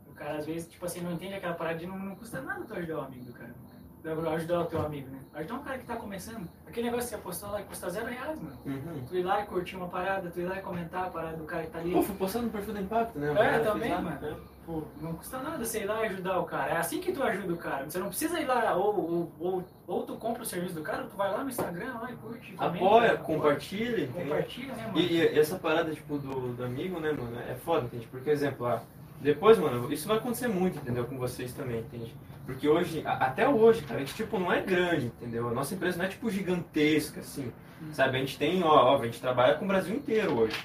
O 0.08 0.14
cara 0.14 0.38
às 0.38 0.46
vezes, 0.46 0.68
tipo 0.68 0.86
assim, 0.86 1.02
não 1.02 1.14
entende 1.14 1.34
aquela 1.34 1.56
parada 1.56 1.80
de 1.80 1.88
não, 1.88 1.98
não 1.98 2.16
custa 2.16 2.40
nada 2.42 2.64
tu 2.68 2.74
ajudar 2.76 2.98
o 2.98 3.02
amigo 3.02 3.24
do 3.26 3.34
cara. 3.34 3.50
Ajudar 4.34 4.62
o 4.62 4.66
teu 4.66 4.82
amigo, 4.82 5.10
né? 5.10 5.20
Ajudar 5.34 5.54
um 5.56 5.60
cara 5.64 5.78
que 5.78 5.86
tá 5.86 5.96
começando. 5.98 6.48
Aquele 6.66 6.86
negócio 6.86 7.06
que 7.06 7.10
você 7.10 7.16
apostou 7.16 7.50
lá 7.52 7.62
custa 7.64 7.90
zero 7.90 8.08
reais, 8.08 8.40
mano. 8.42 8.58
Uhum. 8.66 9.04
Tu 9.08 9.18
ir 9.18 9.24
lá 9.24 9.42
e 9.42 9.46
curtir 9.46 9.76
uma 9.76 9.88
parada, 9.90 10.30
tu 10.30 10.40
ir 10.40 10.46
lá 10.46 10.58
e 10.58 10.62
comentar 10.62 11.08
a 11.08 11.10
parada 11.10 11.36
do 11.38 11.44
cara 11.44 11.64
que 11.64 11.72
tá 11.72 11.80
ali. 11.80 11.92
Pô, 11.92 12.02
fui 12.02 12.16
postando 12.16 12.46
no 12.46 12.52
perfil 12.52 12.74
do 12.74 12.80
Impacto, 12.82 13.20
né? 13.20 13.34
É, 13.38 13.60
também, 13.60 13.92
lá, 13.92 14.02
mano. 14.02 14.22
né? 14.22 14.36
Pô, 14.66 14.84
não 15.02 15.14
custa 15.14 15.40
nada 15.40 15.66
você 15.66 15.82
ir 15.82 15.86
lá 15.86 16.04
e 16.04 16.08
ajudar 16.08 16.40
o 16.40 16.46
cara. 16.46 16.72
É 16.72 16.78
assim 16.78 17.02
que 17.02 17.12
tu 17.12 17.22
ajuda 17.24 17.54
o 17.54 17.58
cara. 17.58 17.90
Você 17.90 18.00
não 18.00 18.08
precisa 18.08 18.40
ir 18.40 18.46
lá, 18.46 18.74
ou, 18.76 18.96
ou, 18.96 19.32
ou, 19.40 19.64
ou 19.88 20.04
tu 20.04 20.16
compra 20.16 20.44
o 20.44 20.46
serviço 20.46 20.76
do 20.76 20.82
cara, 20.82 21.04
ou 21.04 21.10
tu 21.10 21.18
vai 21.18 21.32
lá 21.32 21.44
no 21.44 21.50
Instagram 21.50 21.94
lá 22.02 22.12
e 22.12 22.16
curte. 22.16 22.54
comenta, 22.54 22.66
Apoia, 22.86 23.12
apoia, 23.14 23.18
compartilha? 23.18 24.08
Compartilha, 24.08 24.74
né, 24.76 24.86
mano? 24.88 25.00
E, 25.00 25.14
e 25.18 25.40
essa 25.40 25.58
parada, 25.58 25.92
tipo, 25.92 26.18
do, 26.18 26.54
do 26.54 26.64
amigo, 26.64 27.00
né, 27.00 27.12
mano, 27.12 27.38
é 27.40 27.56
foda, 27.56 27.86
entende? 27.86 28.08
Porque, 28.08 28.30
exemplo, 28.30 28.66
ah, 28.68 28.82
depois, 29.20 29.58
mano, 29.58 29.92
isso 29.92 30.08
vai 30.08 30.18
acontecer 30.18 30.48
muito, 30.48 30.78
entendeu? 30.78 31.04
Com 31.06 31.18
vocês 31.18 31.52
também, 31.54 31.80
entende? 31.80 32.16
Porque 32.50 32.68
hoje, 32.68 33.04
até 33.06 33.48
hoje, 33.48 33.84
cara, 33.84 33.98
a 33.98 34.00
gente, 34.00 34.16
tipo, 34.16 34.40
não 34.40 34.52
é 34.52 34.60
grande, 34.60 35.06
entendeu? 35.06 35.48
A 35.50 35.54
nossa 35.54 35.76
empresa 35.76 35.98
não 36.00 36.06
é, 36.06 36.08
tipo, 36.08 36.30
gigantesca, 36.32 37.20
assim, 37.20 37.52
sabe? 37.94 38.18
A 38.18 38.20
gente 38.20 38.40
tem, 38.40 38.64
ó, 38.64 38.68
ó, 38.96 39.00
a 39.00 39.06
gente 39.06 39.22
trabalha 39.22 39.54
com 39.56 39.66
o 39.66 39.68
Brasil 39.68 39.96
inteiro 39.96 40.36
hoje. 40.36 40.58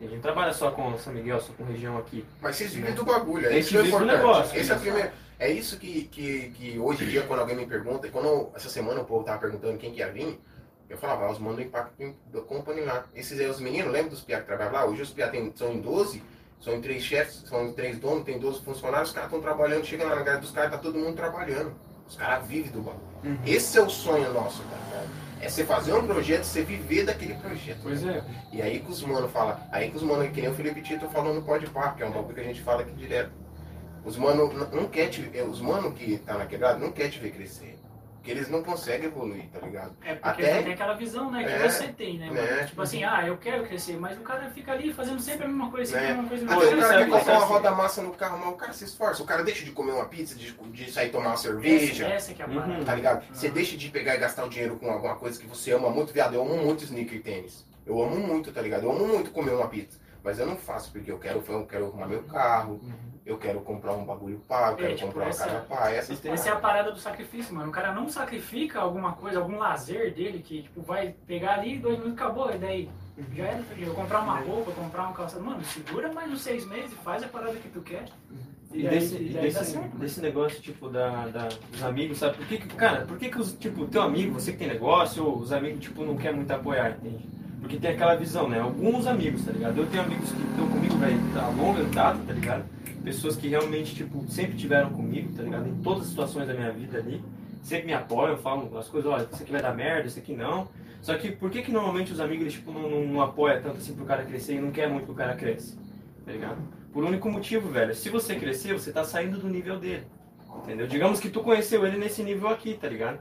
A 0.00 0.04
gente 0.04 0.14
não 0.14 0.20
trabalha 0.22 0.52
só 0.54 0.70
com 0.70 0.96
São 0.96 1.12
Miguel, 1.12 1.38
só 1.40 1.52
com 1.52 1.64
região 1.64 1.98
aqui. 1.98 2.24
Mas 2.40 2.56
vocês 2.56 2.72
vivem 2.72 2.94
do 2.94 3.04
bagulho, 3.04 3.46
é 3.48 3.58
isso 3.58 3.68
que 3.70 3.76
é 3.76 3.86
importante. 3.86 4.16
negócio, 4.16 4.58
Esse 4.58 4.70
é, 4.70 4.74
o 4.74 4.78
né? 4.78 4.82
primeiro, 4.84 5.10
é 5.38 5.52
isso 5.52 5.78
que, 5.78 6.04
que, 6.04 6.50
que 6.50 6.78
hoje 6.78 7.04
em 7.04 7.08
dia, 7.08 7.22
quando 7.24 7.40
alguém 7.40 7.56
me 7.56 7.66
pergunta, 7.66 8.08
quando 8.08 8.26
eu- 8.28 8.52
essa 8.54 8.70
semana 8.70 9.00
o 9.02 9.04
povo 9.04 9.22
tava 9.24 9.38
perguntando 9.38 9.76
quem 9.76 9.92
que 9.92 9.98
ia 9.98 10.10
vir, 10.10 10.40
eu 10.88 10.96
falava, 10.96 11.26
ah, 11.26 11.30
os 11.32 11.38
manos 11.38 11.56
do 11.56 11.62
Impacto 11.62 12.14
do 12.26 12.42
Company 12.42 12.80
lá. 12.80 13.04
Esses 13.14 13.38
aí, 13.38 13.46
os 13.46 13.60
meninos, 13.60 13.92
lembra 13.92 14.10
dos 14.10 14.22
piá 14.22 14.40
que 14.40 14.46
trabalham 14.46 14.72
lá? 14.72 14.86
Hoje 14.86 15.02
os 15.02 15.10
piá 15.10 15.30
são 15.54 15.72
em 15.72 15.80
12, 15.80 16.22
são 16.60 16.80
três 16.80 17.02
chefes, 17.02 17.42
são 17.48 17.72
três 17.72 17.98
donos, 17.98 18.24
tem 18.24 18.38
12 18.38 18.62
funcionários, 18.62 19.10
os 19.10 19.14
caras 19.14 19.28
estão 19.30 19.42
trabalhando, 19.42 19.84
chega 19.84 20.04
na 20.04 20.22
casa 20.22 20.40
dos 20.40 20.50
caras, 20.50 20.70
tá 20.72 20.78
todo 20.78 20.98
mundo 20.98 21.14
trabalhando. 21.14 21.72
Os 22.08 22.16
caras 22.16 22.46
vivem 22.46 22.70
do 22.70 22.80
bagulho. 22.80 23.02
Uhum. 23.24 23.38
Esse 23.44 23.78
é 23.78 23.82
o 23.82 23.90
sonho 23.90 24.32
nosso, 24.32 24.62
ligado? 24.62 25.08
É 25.40 25.48
você 25.48 25.64
fazer 25.64 25.92
um 25.92 26.06
projeto, 26.06 26.44
você 26.44 26.62
viver 26.62 27.04
daquele 27.04 27.34
projeto. 27.34 27.80
Pois 27.82 28.04
é. 28.04 28.24
E 28.52 28.62
aí 28.62 28.80
que 28.80 28.90
os 28.90 29.02
mano 29.02 29.28
fala, 29.28 29.60
aí 29.70 29.90
que 29.90 29.96
os 29.96 30.02
mano, 30.02 30.28
que 30.30 30.40
nem 30.40 30.50
o 30.50 30.54
Felipe 30.54 30.80
Tito 30.80 31.08
falou 31.08 31.34
no 31.34 31.42
Pode 31.42 31.66
Par, 31.66 31.94
que 31.94 32.02
é 32.02 32.06
um 32.06 32.10
bagulho 32.10 32.34
que 32.34 32.40
a 32.40 32.44
gente 32.44 32.62
fala 32.62 32.82
aqui 32.82 32.92
direto. 32.92 33.32
Os 34.04 34.16
mano 34.16 34.52
não 34.72 34.86
quer 34.88 35.08
te, 35.08 35.20
os 35.50 35.60
mano 35.60 35.92
que 35.92 36.18
tá 36.18 36.38
na 36.38 36.46
quebrada 36.46 36.78
não 36.78 36.92
quer 36.92 37.10
te 37.10 37.18
ver 37.18 37.32
crescer. 37.32 37.75
Porque 38.26 38.38
eles 38.40 38.48
não 38.48 38.60
conseguem 38.60 39.06
evoluir, 39.06 39.44
tá 39.52 39.60
ligado? 39.64 39.94
É 40.04 40.16
porque 40.16 40.42
Até- 40.42 40.62
tem 40.64 40.72
aquela 40.72 40.94
visão, 40.94 41.30
né? 41.30 41.44
Que 41.44 41.50
É, 41.50 41.68
você 41.68 41.86
tem, 41.92 42.18
né, 42.18 42.26
mano? 42.26 42.42
né? 42.42 42.64
Tipo 42.64 42.82
assim, 42.82 43.04
ah, 43.04 43.24
eu 43.24 43.36
quero 43.38 43.64
crescer, 43.64 43.96
mas 44.00 44.18
o 44.18 44.22
cara 44.22 44.50
fica 44.50 44.72
ali 44.72 44.92
fazendo 44.92 45.20
sempre 45.20 45.44
a 45.44 45.48
mesma 45.48 45.70
coisa, 45.70 45.92
sempre 45.92 46.06
Né? 46.06 46.12
a 46.12 46.16
mesma 46.16 46.28
coisa. 46.28 46.44
Até 46.44 46.54
mas 46.56 46.66
o 46.66 46.76
cara 46.76 46.88
sabe 46.88 47.04
que 47.04 47.10
compra 47.12 47.32
uma 47.36 47.44
roda 47.46 47.70
massa 47.70 48.02
no 48.02 48.10
carro, 48.14 48.38
mas 48.44 48.48
o 48.48 48.56
cara 48.56 48.72
se 48.72 48.82
esforça. 48.84 49.22
O 49.22 49.26
cara 49.26 49.44
deixa 49.44 49.64
de 49.64 49.70
comer 49.70 49.92
uma 49.92 50.06
pizza, 50.06 50.34
de, 50.34 50.52
de 50.52 50.90
sair 50.90 51.10
tomar 51.10 51.26
uma 51.26 51.34
essa, 51.34 51.42
cerveja. 51.44 52.06
essa 52.08 52.34
que 52.34 52.42
é 52.42 52.44
a 52.44 52.48
Uhum. 52.48 52.84
Tá 52.84 52.96
ligado? 52.96 53.24
Você 53.32 53.48
deixa 53.48 53.76
de 53.76 53.88
pegar 53.90 54.16
e 54.16 54.18
gastar 54.18 54.44
o 54.44 54.48
dinheiro 54.48 54.74
com 54.76 54.90
alguma 54.90 55.14
coisa 55.14 55.38
que 55.40 55.46
você 55.46 55.70
ama 55.70 55.88
muito, 55.88 56.12
viado. 56.12 56.34
Eu 56.34 56.42
amo 56.42 56.56
muito 56.56 56.82
sneaker 56.82 57.14
e 57.18 57.20
tênis. 57.20 57.64
Eu 57.86 58.02
amo 58.02 58.16
muito, 58.16 58.50
tá 58.50 58.60
ligado? 58.60 58.82
Eu 58.82 58.90
amo 58.90 59.06
muito 59.06 59.30
comer 59.30 59.52
uma 59.52 59.68
pizza. 59.68 60.00
Mas 60.24 60.40
eu 60.40 60.46
não 60.46 60.56
faço 60.56 60.90
porque 60.90 61.12
eu 61.12 61.18
quero, 61.20 61.44
eu 61.46 61.64
quero 61.66 61.86
arrumar 61.86 62.08
meu 62.08 62.24
carro, 62.24 62.80
eu 63.26 63.36
quero 63.36 63.60
comprar 63.60 63.92
um 63.92 64.04
bagulho 64.04 64.40
pá, 64.48 64.68
eu 64.68 64.72
É, 64.72 64.76
quero 64.76 64.94
tipo, 64.94 65.06
comprar 65.08 65.22
uma 65.24 65.28
essa- 65.30 65.44
casa 65.46 65.60
pá. 65.68 65.90
Essas 65.90 66.24
Essa 66.24 66.48
é 66.48 66.52
a 66.52 66.56
parada 66.56 66.92
do 66.92 66.98
sacrifício, 66.98 67.52
mano. 67.54 67.68
O 67.68 67.72
cara 67.72 67.92
não 67.92 68.08
sacrifica 68.08 68.78
alguma 68.80 69.12
coisa, 69.12 69.40
algum 69.40 69.58
lazer 69.58 70.14
dele 70.14 70.38
que, 70.38 70.62
tipo, 70.62 70.80
vai 70.80 71.14
pegar 71.26 71.54
ali, 71.54 71.76
dois 71.78 71.98
minutos, 71.98 72.20
acabou, 72.22 72.50
e 72.54 72.56
daí 72.58 72.88
já 73.34 73.44
era, 73.44 73.62
eu 73.78 73.92
comprar 73.94 74.20
uma 74.20 74.38
roupa, 74.38 74.70
comprar 74.70 75.08
um 75.08 75.12
calçado. 75.12 75.42
Mano, 75.44 75.62
segura 75.64 76.12
mais 76.12 76.30
uns 76.32 76.40
seis 76.42 76.64
meses 76.66 76.92
e 76.92 76.96
faz 76.96 77.22
a 77.24 77.28
parada 77.28 77.54
que 77.54 77.68
tu 77.68 77.80
quer. 77.80 78.04
E, 78.72 78.82
desse, 78.86 79.14
e 79.16 79.30
e 79.30 79.32
daí 79.32 79.42
desse, 79.44 79.64
certo, 79.64 79.84
mano. 79.86 79.98
desse 79.98 80.20
negócio, 80.20 80.60
tipo, 80.60 80.88
da, 80.88 81.26
da- 81.28 81.48
dos 81.70 81.82
amigos, 81.82 82.18
sabe? 82.18 82.36
Por 82.36 82.46
que, 82.46 82.58
que- 82.58 82.74
cara, 82.76 83.06
por 83.06 83.16
que, 83.18 83.28
que 83.30 83.38
os, 83.40 83.52
tipo, 83.54 83.86
teu 83.86 84.02
amigo, 84.02 84.34
você 84.34 84.52
que 84.52 84.58
tem 84.58 84.68
negócio, 84.68 85.24
ou 85.24 85.38
os 85.38 85.50
amigos, 85.52 85.80
tipo, 85.80 86.04
não 86.04 86.16
quer 86.16 86.32
muito 86.34 86.50
apoiar, 86.50 86.90
entende? 86.90 87.24
Porque 87.60 87.76
tem 87.78 87.92
aquela 87.92 88.14
visão, 88.14 88.48
né? 88.48 88.60
Alguns 88.60 89.06
amigos, 89.06 89.44
tá 89.44 89.50
ligado? 89.52 89.78
Eu 89.78 89.86
tenho 89.86 90.02
amigos 90.04 90.30
que 90.30 90.42
estão 90.42 90.68
comigo, 90.68 90.96
velho, 90.98 91.18
há 91.36 91.48
longa 91.48 91.82
data, 91.84 92.18
tá 92.26 92.32
ligado? 92.32 92.64
Pessoas 93.06 93.36
que 93.36 93.46
realmente, 93.46 93.94
tipo, 93.94 94.28
sempre 94.28 94.56
tiveram 94.56 94.90
comigo, 94.90 95.32
tá 95.32 95.40
ligado? 95.40 95.68
Em 95.68 95.76
todas 95.76 96.02
as 96.02 96.08
situações 96.08 96.48
da 96.48 96.54
minha 96.54 96.72
vida 96.72 96.98
ali. 96.98 97.22
Sempre 97.62 97.86
me 97.86 97.94
apoiam, 97.94 98.36
falam 98.36 98.68
as 98.76 98.88
coisas, 98.88 99.08
olha, 99.08 99.28
isso 99.32 99.44
aqui 99.44 99.52
vai 99.52 99.62
dar 99.62 99.72
merda, 99.72 100.08
isso 100.08 100.18
aqui 100.18 100.34
não. 100.34 100.68
Só 101.00 101.16
que 101.16 101.30
por 101.30 101.48
que 101.48 101.62
que 101.62 101.70
normalmente 101.70 102.12
os 102.12 102.18
amigos, 102.18 102.52
tipo, 102.52 102.72
não, 102.72 102.90
não, 102.90 103.06
não 103.06 103.22
apoiam 103.22 103.62
tanto 103.62 103.76
assim 103.76 103.94
pro 103.94 104.04
cara 104.04 104.24
crescer 104.24 104.56
e 104.56 104.60
não 104.60 104.72
quer 104.72 104.90
muito 104.90 105.04
que 105.04 105.12
o 105.12 105.14
cara 105.14 105.36
cresça? 105.36 105.76
Tá 106.24 106.32
ligado? 106.32 106.58
Por 106.92 107.04
único 107.04 107.30
motivo, 107.30 107.68
velho. 107.68 107.94
Se 107.94 108.10
você 108.10 108.34
crescer, 108.34 108.72
você 108.72 108.90
tá 108.90 109.04
saindo 109.04 109.38
do 109.38 109.48
nível 109.48 109.78
dele. 109.78 110.04
Entendeu? 110.64 110.88
Digamos 110.88 111.20
que 111.20 111.30
tu 111.30 111.42
conheceu 111.42 111.86
ele 111.86 111.98
nesse 111.98 112.24
nível 112.24 112.48
aqui, 112.48 112.74
tá 112.74 112.88
ligado? 112.88 113.20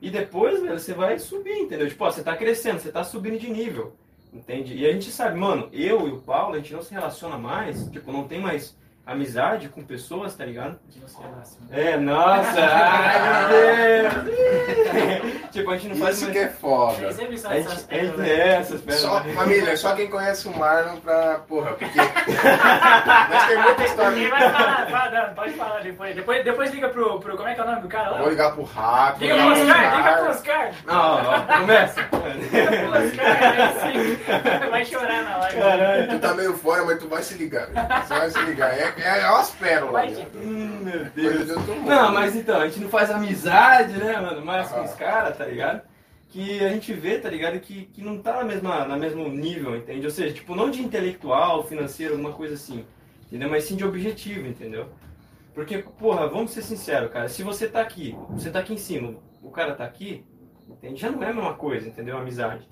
E 0.00 0.08
depois, 0.08 0.62
velho, 0.62 0.78
você 0.78 0.94
vai 0.94 1.18
subir, 1.18 1.58
entendeu? 1.58 1.88
Tipo, 1.88 2.04
ó, 2.04 2.12
você 2.12 2.22
tá 2.22 2.36
crescendo, 2.36 2.78
você 2.78 2.92
tá 2.92 3.02
subindo 3.02 3.40
de 3.40 3.50
nível. 3.50 3.96
Entende? 4.32 4.76
E 4.76 4.86
a 4.86 4.92
gente 4.92 5.10
sabe, 5.10 5.36
mano, 5.36 5.68
eu 5.72 6.06
e 6.06 6.12
o 6.12 6.20
Paulo, 6.20 6.54
a 6.54 6.58
gente 6.58 6.72
não 6.72 6.82
se 6.82 6.94
relaciona 6.94 7.36
mais, 7.36 7.88
tipo, 7.88 8.12
não 8.12 8.28
tem 8.28 8.40
mais 8.40 8.76
amizade 9.06 9.68
com 9.68 9.82
pessoas, 9.82 10.34
tá 10.34 10.44
ligado? 10.46 10.78
É, 11.70 11.96
nossa, 11.96 12.58
ai 12.60 13.48
meu 13.48 14.10
Deus! 14.24 15.44
tipo, 15.52 15.70
a 15.70 15.76
gente 15.76 15.88
não 15.94 15.96
faz 16.04 16.16
Isso 16.16 16.24
mais. 16.26 16.38
que 16.38 16.44
é 16.44 16.48
foda. 16.48 17.12
Sempre 17.12 17.38
sabem 17.38 17.58
gente, 17.62 17.70
essas 17.72 17.82
pérolas. 17.84 18.20
é 18.28 18.48
essas 18.56 19.00
Só, 19.00 19.20
família, 19.22 19.76
só 19.76 19.94
quem 19.94 20.08
conhece 20.08 20.48
o 20.48 20.56
Marlon 20.56 20.96
pra. 21.00 21.38
Porra, 21.46 21.72
porque. 21.72 21.98
Mas 23.30 23.46
tem 23.46 23.56
muita 23.58 23.74
Quem 23.74 23.84
história. 23.86 24.30
vai 24.30 24.50
falar? 24.50 24.86
Fala, 24.90 25.10
não, 25.28 25.34
pode 25.34 25.52
falar 25.54 25.80
depois. 25.80 26.14
depois. 26.14 26.44
Depois 26.44 26.70
liga 26.72 26.88
pro, 26.88 27.20
pro. 27.20 27.36
Como 27.36 27.48
é 27.48 27.54
que 27.54 27.60
é 27.60 27.64
o 27.64 27.66
nome 27.66 27.82
do 27.82 27.88
cara 27.88 28.10
Vou 28.14 28.22
lá? 28.24 28.30
ligar 28.30 28.52
pro 28.52 28.62
Rato. 28.64 29.20
Liga 29.20 29.34
pro 29.34 29.52
Oscar, 29.52 29.96
liga 29.96 30.12
pro 30.16 30.30
Oscar. 30.30 30.70
Não, 30.86 31.22
não, 31.22 31.46
começa. 31.46 32.00
Liga 32.00 32.66
pro 32.66 32.90
Oscar, 32.90 33.26
aí 33.42 33.92
sim. 33.92 34.70
Vai 34.70 34.84
chorar 34.84 35.22
na 35.22 35.36
live. 35.38 35.58
Caralho. 35.60 36.08
Tu 36.08 36.18
tá 36.18 36.34
meio 36.34 36.54
fora, 36.56 36.84
mas 36.84 36.98
tu 36.98 37.08
vai 37.08 37.22
se 37.22 37.34
ligar. 37.34 37.66
velho. 37.66 37.86
Você 38.06 38.14
vai 38.14 38.30
se 38.30 38.38
ligar. 38.40 38.72
É, 38.78 38.93
é, 38.98 39.20
é 39.20 39.30
umas 39.30 39.50
pérolas. 39.50 39.92
Vai 39.92 40.14
velho. 40.14 40.28
Hum, 40.36 40.80
meu 40.82 41.04
Deus. 41.06 41.46
de 41.46 41.52
outro 41.52 41.74
mundo. 41.74 41.86
Não, 41.88 42.12
mas 42.12 42.34
então, 42.36 42.60
a 42.60 42.66
gente 42.68 42.80
não 42.80 42.88
faz 42.88 43.10
amizade, 43.10 43.92
né, 43.98 44.20
mano? 44.20 44.44
Mais 44.44 44.68
com 44.68 44.80
Ah. 44.80 44.84
os 44.84 44.94
caras, 44.94 45.36
tá 45.36 45.44
ligado? 45.46 45.82
Que 46.30 46.64
a 46.64 46.68
gente 46.70 46.92
vê, 46.92 47.18
tá 47.18 47.28
ligado? 47.30 47.58
Que, 47.60 47.86
que 47.86 48.02
não 48.02 48.18
tá 48.20 48.34
na 48.38 48.44
mesma, 48.44 48.84
na 48.86 48.96
mesmo 48.96 49.28
nível, 49.28 49.76
entende? 49.76 50.04
Ou 50.04 50.10
seja, 50.10 50.34
tipo, 50.34 50.54
não 50.56 50.70
de 50.70 50.82
intelectual, 50.82 51.64
financeiro, 51.64 52.14
alguma 52.14 52.32
coisa 52.32 52.54
assim, 52.54 52.84
entendeu? 53.26 53.48
Mas 53.48 53.64
sim 53.64 53.76
de 53.76 53.84
objetivo, 53.84 54.46
entendeu? 54.48 54.88
Porque, 55.54 55.78
porra, 55.78 56.26
vamos 56.26 56.50
ser 56.50 56.62
sinceros, 56.62 57.12
cara. 57.12 57.28
Se 57.28 57.42
você 57.44 57.68
tá 57.68 57.80
aqui, 57.80 58.16
você 58.30 58.50
tá 58.50 58.58
aqui 58.58 58.74
em 58.74 58.78
cima, 58.78 59.14
o 59.40 59.50
cara 59.50 59.74
tá 59.74 59.84
aqui, 59.84 60.24
entende? 60.68 61.00
Já 61.00 61.08
não 61.10 61.22
é 61.22 61.30
a 61.30 61.32
mesma 61.32 61.54
coisa, 61.54 61.86
entendeu? 61.86 62.18
Amizade. 62.18 62.68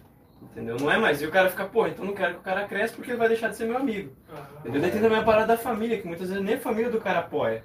Entendeu? 0.51 0.77
Não 0.79 0.91
é 0.91 0.99
mais. 0.99 1.23
E 1.23 1.27
o 1.27 1.31
cara 1.31 1.49
fica, 1.49 1.65
porra, 1.65 1.89
então 1.91 2.05
não 2.05 2.13
quero 2.15 2.35
que 2.35 2.41
o 2.41 2.43
cara 2.43 2.67
cresça 2.67 2.95
porque 2.95 3.11
ele 3.11 3.19
vai 3.19 3.29
deixar 3.29 3.49
de 3.49 3.57
ser 3.57 3.67
meu 3.67 3.77
amigo. 3.79 4.13
Entendeu? 4.61 4.81
Daí 4.83 4.91
tem 4.91 5.01
também 5.01 5.19
a 5.19 5.23
parada 5.23 5.47
da 5.47 5.57
família, 5.57 5.99
que 6.01 6.07
muitas 6.07 6.29
vezes 6.29 6.45
nem 6.45 6.55
a 6.55 6.61
família 6.61 6.91
do 6.91 7.01
cara 7.01 7.21
apoia. 7.21 7.65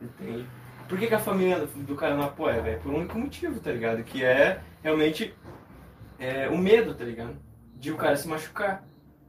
Entende? 0.00 0.46
Por 0.88 0.98
que, 0.98 1.06
que 1.06 1.14
a 1.14 1.18
família 1.18 1.60
do- 1.66 1.94
cara 1.96 2.14
não 2.14 2.24
apoia, 2.24 2.60
velho? 2.60 2.80
Por 2.80 2.92
um 2.92 2.96
único 2.98 3.18
motivo, 3.18 3.58
tá 3.60 3.72
ligado? 3.72 4.02
Que 4.04 4.22
é 4.24 4.60
realmente 4.82 5.34
é, 6.18 6.48
o 6.48 6.56
medo, 6.58 6.94
tá 6.94 7.04
ligado? 7.04 7.36
De 7.74 7.90
o 7.90 7.96
cara 7.96 8.16
se 8.16 8.28
machucar. 8.28 8.84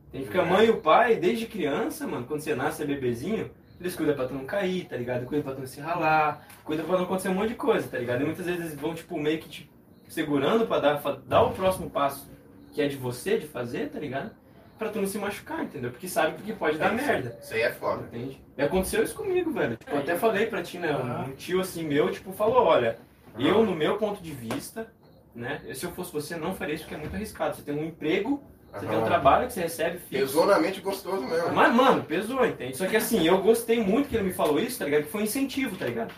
Entende? 0.10 0.26
Porque 0.26 0.38
a 0.40 0.46
mãe 0.46 0.68
e 0.68 0.70
o 0.70 0.78
pai, 0.78 1.16
desde 1.16 1.46
criança, 1.46 2.06
mano, 2.08 2.26
quando 2.26 2.42
você 2.42 2.54
nasce, 2.56 2.84
é 2.84 2.86
bebezinho, 2.86 3.50
eles 3.80 3.96
cuidam 3.96 4.16
pra 4.16 4.28
tu 4.28 4.34
não 4.34 4.46
cair, 4.46 4.86
tá 4.86 4.96
ligado? 4.98 5.26
Cuidam 5.26 5.44
pra 5.44 5.54
tu 5.54 5.60
não 5.60 5.68
se 5.68 5.80
ralar, 5.80 6.46
cuidam 6.64 6.86
pra 6.86 6.98
não 6.98 7.04
acontecer 7.06 7.30
um 7.30 7.34
monte 7.34 7.50
de 7.50 7.56
coisa, 7.56 7.88
tá 7.88 7.98
ligado? 7.98 8.22
E 8.22 8.26
muitas 8.26 8.46
vezes 8.46 8.62
eles 8.62 8.76
vão, 8.76 8.94
tipo, 8.94 9.18
meio 9.20 9.40
que 9.40 9.50
te 9.50 9.72
segurando 10.08 10.66
pra 10.68 10.80
dar, 10.80 11.02
pra 11.02 11.18
dar 11.26 11.42
o 11.44 11.52
próximo 11.52 11.90
passo, 11.90 12.30
que 12.78 12.82
é 12.84 12.88
de 12.88 12.96
você, 12.96 13.40
de 13.40 13.48
fazer, 13.48 13.90
tá 13.90 13.98
ligado? 14.00 14.30
Pra 14.78 14.90
tu 14.90 15.00
não 15.00 15.08
se 15.08 15.18
machucar, 15.18 15.64
entendeu? 15.64 15.90
Porque 15.90 16.08
sabe 16.08 16.40
que 16.44 16.54
pode 16.54 16.78
dar 16.78 16.92
É 16.94 16.96
isso. 16.96 17.06
merda. 17.08 17.40
Isso 17.42 17.54
aí 17.56 17.62
é 17.62 17.72
foda. 17.72 18.04
Entende? 18.04 18.40
E 18.56 18.62
aconteceu 18.62 19.04
isso 19.04 19.16
comigo, 19.16 19.52
velho. 19.52 19.78
Tipo, 19.78 19.96
eu 19.96 19.98
até 19.98 20.16
falei 20.16 20.46
pra 20.46 20.62
ti, 20.62 20.78
né? 20.78 20.96
Um 20.96 21.32
tio 21.32 21.60
assim 21.60 21.84
meu, 21.84 22.12
tipo, 22.12 22.32
falou, 22.32 22.64
olha, 22.64 23.00
eu 23.40 23.66
no 23.66 23.76
meu 23.76 23.98
ponto 23.98 24.22
de 24.22 24.32
vista, 24.32 24.92
né? 25.34 25.60
Se 25.74 25.88
eu 25.88 25.92
fosse 25.94 26.14
você, 26.14 26.36
não 26.36 26.54
faria 26.54 26.76
isso 26.76 26.84
porque 26.84 26.94
é 26.94 27.00
muito 27.00 27.16
arriscado. 27.16 27.56
Você 27.56 27.64
tem 27.64 27.74
um 27.74 27.84
emprego 27.84 28.44
Você 28.72 28.86
Aham. 28.86 28.90
tem 28.90 28.98
um 29.02 29.06
trabalho 29.06 29.48
que 29.48 29.54
você 29.54 29.62
recebe 29.62 29.98
fixo. 29.98 30.26
Pesou 30.28 30.46
na 30.46 30.60
mente 30.60 30.80
gostoso 30.80 31.26
mesmo. 31.26 31.52
Mas, 31.54 31.74
mano, 31.74 32.04
pesou, 32.04 32.46
entende? 32.46 32.78
Só 32.78 32.86
que 32.86 32.96
assim, 32.96 33.26
eu 33.26 33.40
gostei 33.42 33.82
muito 33.82 34.08
que 34.08 34.16
ele 34.16 34.26
me 34.26 34.34
falou 34.34 34.60
isso, 34.60 34.78
tá 34.78 34.86
ligado? 34.86 35.06
Que 35.06 35.10
foi 35.10 35.22
um 35.22 35.24
incentivo, 35.24 35.76
tá 35.76 35.86
ligado? 35.86 36.14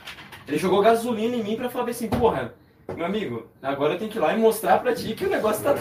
Ele 0.45 0.57
jogou 0.57 0.81
gasolina 0.81 1.37
em 1.37 1.43
mim 1.43 1.55
pra 1.55 1.69
falar 1.69 1.89
assim, 1.89 2.09
porra, 2.09 2.53
meu 2.95 3.05
amigo, 3.05 3.47
agora 3.61 3.93
eu 3.93 3.97
tenho 3.99 4.11
que 4.11 4.17
ir 4.17 4.21
lá 4.21 4.33
e 4.33 4.37
mostrar 4.39 4.79
pra 4.79 4.93
ti 4.93 5.13
que 5.13 5.25
o 5.25 5.29
negócio 5.29 5.63
tá 5.63 5.75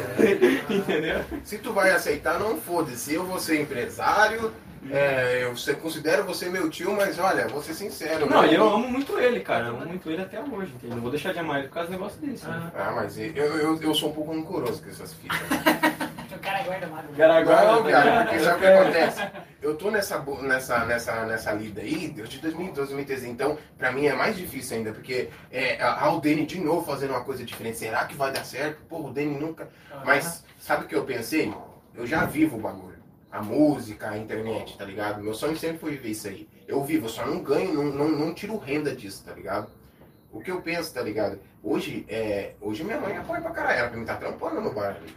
entendeu? 0.71 1.21
Se 1.45 1.59
tu 1.59 1.73
vai 1.73 1.91
aceitar, 1.91 2.39
não 2.39 2.57
foda-se. 2.59 3.15
Eu 3.15 3.25
vou 3.25 3.39
ser 3.39 3.61
empresário, 3.61 4.53
é, 4.91 5.45
eu 5.45 5.57
você- 5.57 5.75
considero 5.75 6.25
você 6.25 6.49
meu 6.49 6.69
tio, 6.71 6.95
mas 6.95 7.19
olha, 7.19 7.49
vou 7.49 7.63
ser 7.63 7.75
sincero. 7.75 8.29
Não, 8.29 8.45
eu 8.45 8.69
amo 8.69 8.89
muito 8.89 9.19
ele, 9.19 9.41
cara. 9.41 9.67
Eu 9.67 9.77
amo 9.77 9.87
muito 9.87 10.11
ele 10.11 10.23
até 10.23 10.41
hoje, 10.41 10.73
entendeu? 10.75 10.97
Não 10.97 11.03
vou 11.03 11.11
deixar 11.11 11.33
de 11.33 11.39
amar 11.41 11.59
ele 11.59 11.69
por 11.69 11.75
causa 11.75 11.89
do 11.89 11.93
negócio 11.93 12.21
desse. 12.21 12.47
né? 12.47 12.71
Ah, 12.75 12.93
mas 12.95 13.19
eu, 13.19 13.27
eu, 13.35 13.81
eu 13.83 13.95
sou 13.95 14.11
um 14.11 14.13
pouco 14.13 14.33
rancoroso 14.33 14.83
com 14.83 14.89
essas 14.91 15.13
fitas. 15.15 15.39
O 16.49 16.51
cara 16.51 16.63
guarda 16.65 16.87
mágoa. 16.87 17.17
Cara, 17.17 17.35
agora 17.39 17.67
Não, 17.67 17.83
tá 17.83 17.91
cara, 17.91 18.05
ligado? 18.05 18.23
porque 18.25 18.39
sabe 18.41 18.57
o 18.57 18.61
que 18.61 18.67
acontece? 18.67 19.31
Eu 19.61 19.77
tô 19.77 19.91
nessa, 19.91 20.19
nessa, 20.43 20.85
nessa, 20.87 21.25
nessa 21.27 21.53
lida 21.53 21.81
aí 21.83 22.09
desde 22.09 22.39
2012, 22.39 22.75
2013, 22.75 23.29
então 23.29 23.59
pra 23.77 23.93
mim 23.93 24.07
é 24.07 24.15
mais 24.15 24.37
difícil 24.37 24.79
ainda, 24.79 24.93
porque 24.93 25.29
é, 25.51 25.77
ah, 25.81 26.11
o 26.13 26.21
Dani 26.21 26.47
de 26.47 26.61
novo 26.61 26.87
fazendo 26.87 27.11
uma 27.11 27.25
coisa 27.25 27.45
diferente, 27.45 27.77
será 27.79 28.05
que 28.07 28.15
vai 28.15 28.33
dar 28.33 28.45
certo? 28.45 28.81
Pô, 28.89 28.99
o 29.01 29.13
Dani 29.13 29.39
nunca... 29.39 29.69
Mas 30.05 30.45
sabe 30.59 30.85
o 30.85 30.89
que 30.89 30.95
eu 30.95 31.05
pensei? 31.05 31.53
Eu 31.95 32.07
já 32.07 32.25
vivo 32.25 32.57
o 32.57 32.61
bagulho. 32.61 32.99
A 33.31 33.43
música, 33.43 34.09
a 34.09 34.17
internet, 34.17 34.79
tá 34.79 34.85
ligado? 34.85 35.23
Meu 35.23 35.35
sonho 35.35 35.57
sempre 35.57 35.79
foi 35.79 35.91
viver 35.91 36.11
isso 36.11 36.29
aí. 36.29 36.49
Eu 36.67 36.83
vivo, 36.83 37.07
eu 37.07 37.11
só 37.11 37.27
não 37.27 37.43
ganho, 37.43 37.75
não, 37.75 37.85
não, 37.85 38.09
não 38.09 38.33
tiro 38.35 38.57
renda 38.57 38.95
disso, 38.97 39.23
tá 39.25 39.33
ligado? 39.33 39.69
O 40.33 40.41
que 40.41 40.51
eu 40.51 40.63
penso, 40.63 40.95
tá 40.95 41.03
ligado? 41.03 41.39
Hoje, 41.63 42.07
é, 42.09 42.53
hoje 42.61 42.85
minha 42.85 43.01
mãe 43.01 43.17
apoia 43.17 43.41
pra 43.41 43.51
caralho, 43.51 43.79
ela 43.81 43.89
pra 43.89 43.99
mim 43.99 44.05
tá 44.05 44.15
trampando 44.15 44.61
no 44.61 44.73
bar 44.73 44.97
ali. 44.97 45.15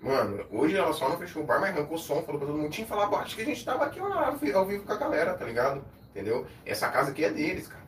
Mano, 0.00 0.44
hoje 0.50 0.76
ela 0.76 0.92
só 0.94 1.08
não 1.10 1.18
fechou 1.18 1.42
o 1.42 1.46
bar, 1.46 1.60
mas 1.60 1.70
arrancou 1.76 1.96
o 1.96 1.98
som, 2.00 2.22
falou 2.22 2.38
pra 2.40 2.48
todo 2.48 2.56
mundo, 2.56 2.70
tinha 2.70 2.86
que 2.86 2.90
falar, 2.90 3.06
"Pô, 3.08 3.16
acho 3.16 3.36
que 3.36 3.42
a 3.42 3.44
gente 3.44 3.64
tava 3.64 3.84
aqui 3.84 4.00
ó, 4.00 4.06
ao 4.06 4.36
vi- 4.36 4.52
ao 4.52 4.64
vivo 4.64 4.84
com 4.84 4.92
a 4.92 4.96
galera, 4.96 5.34
tá 5.34 5.44
ligado? 5.44 5.84
Entendeu? 6.10 6.46
Essa 6.64 6.88
casa 6.88 7.10
aqui 7.10 7.22
é 7.24 7.30
deles, 7.30 7.68
cara. 7.68 7.80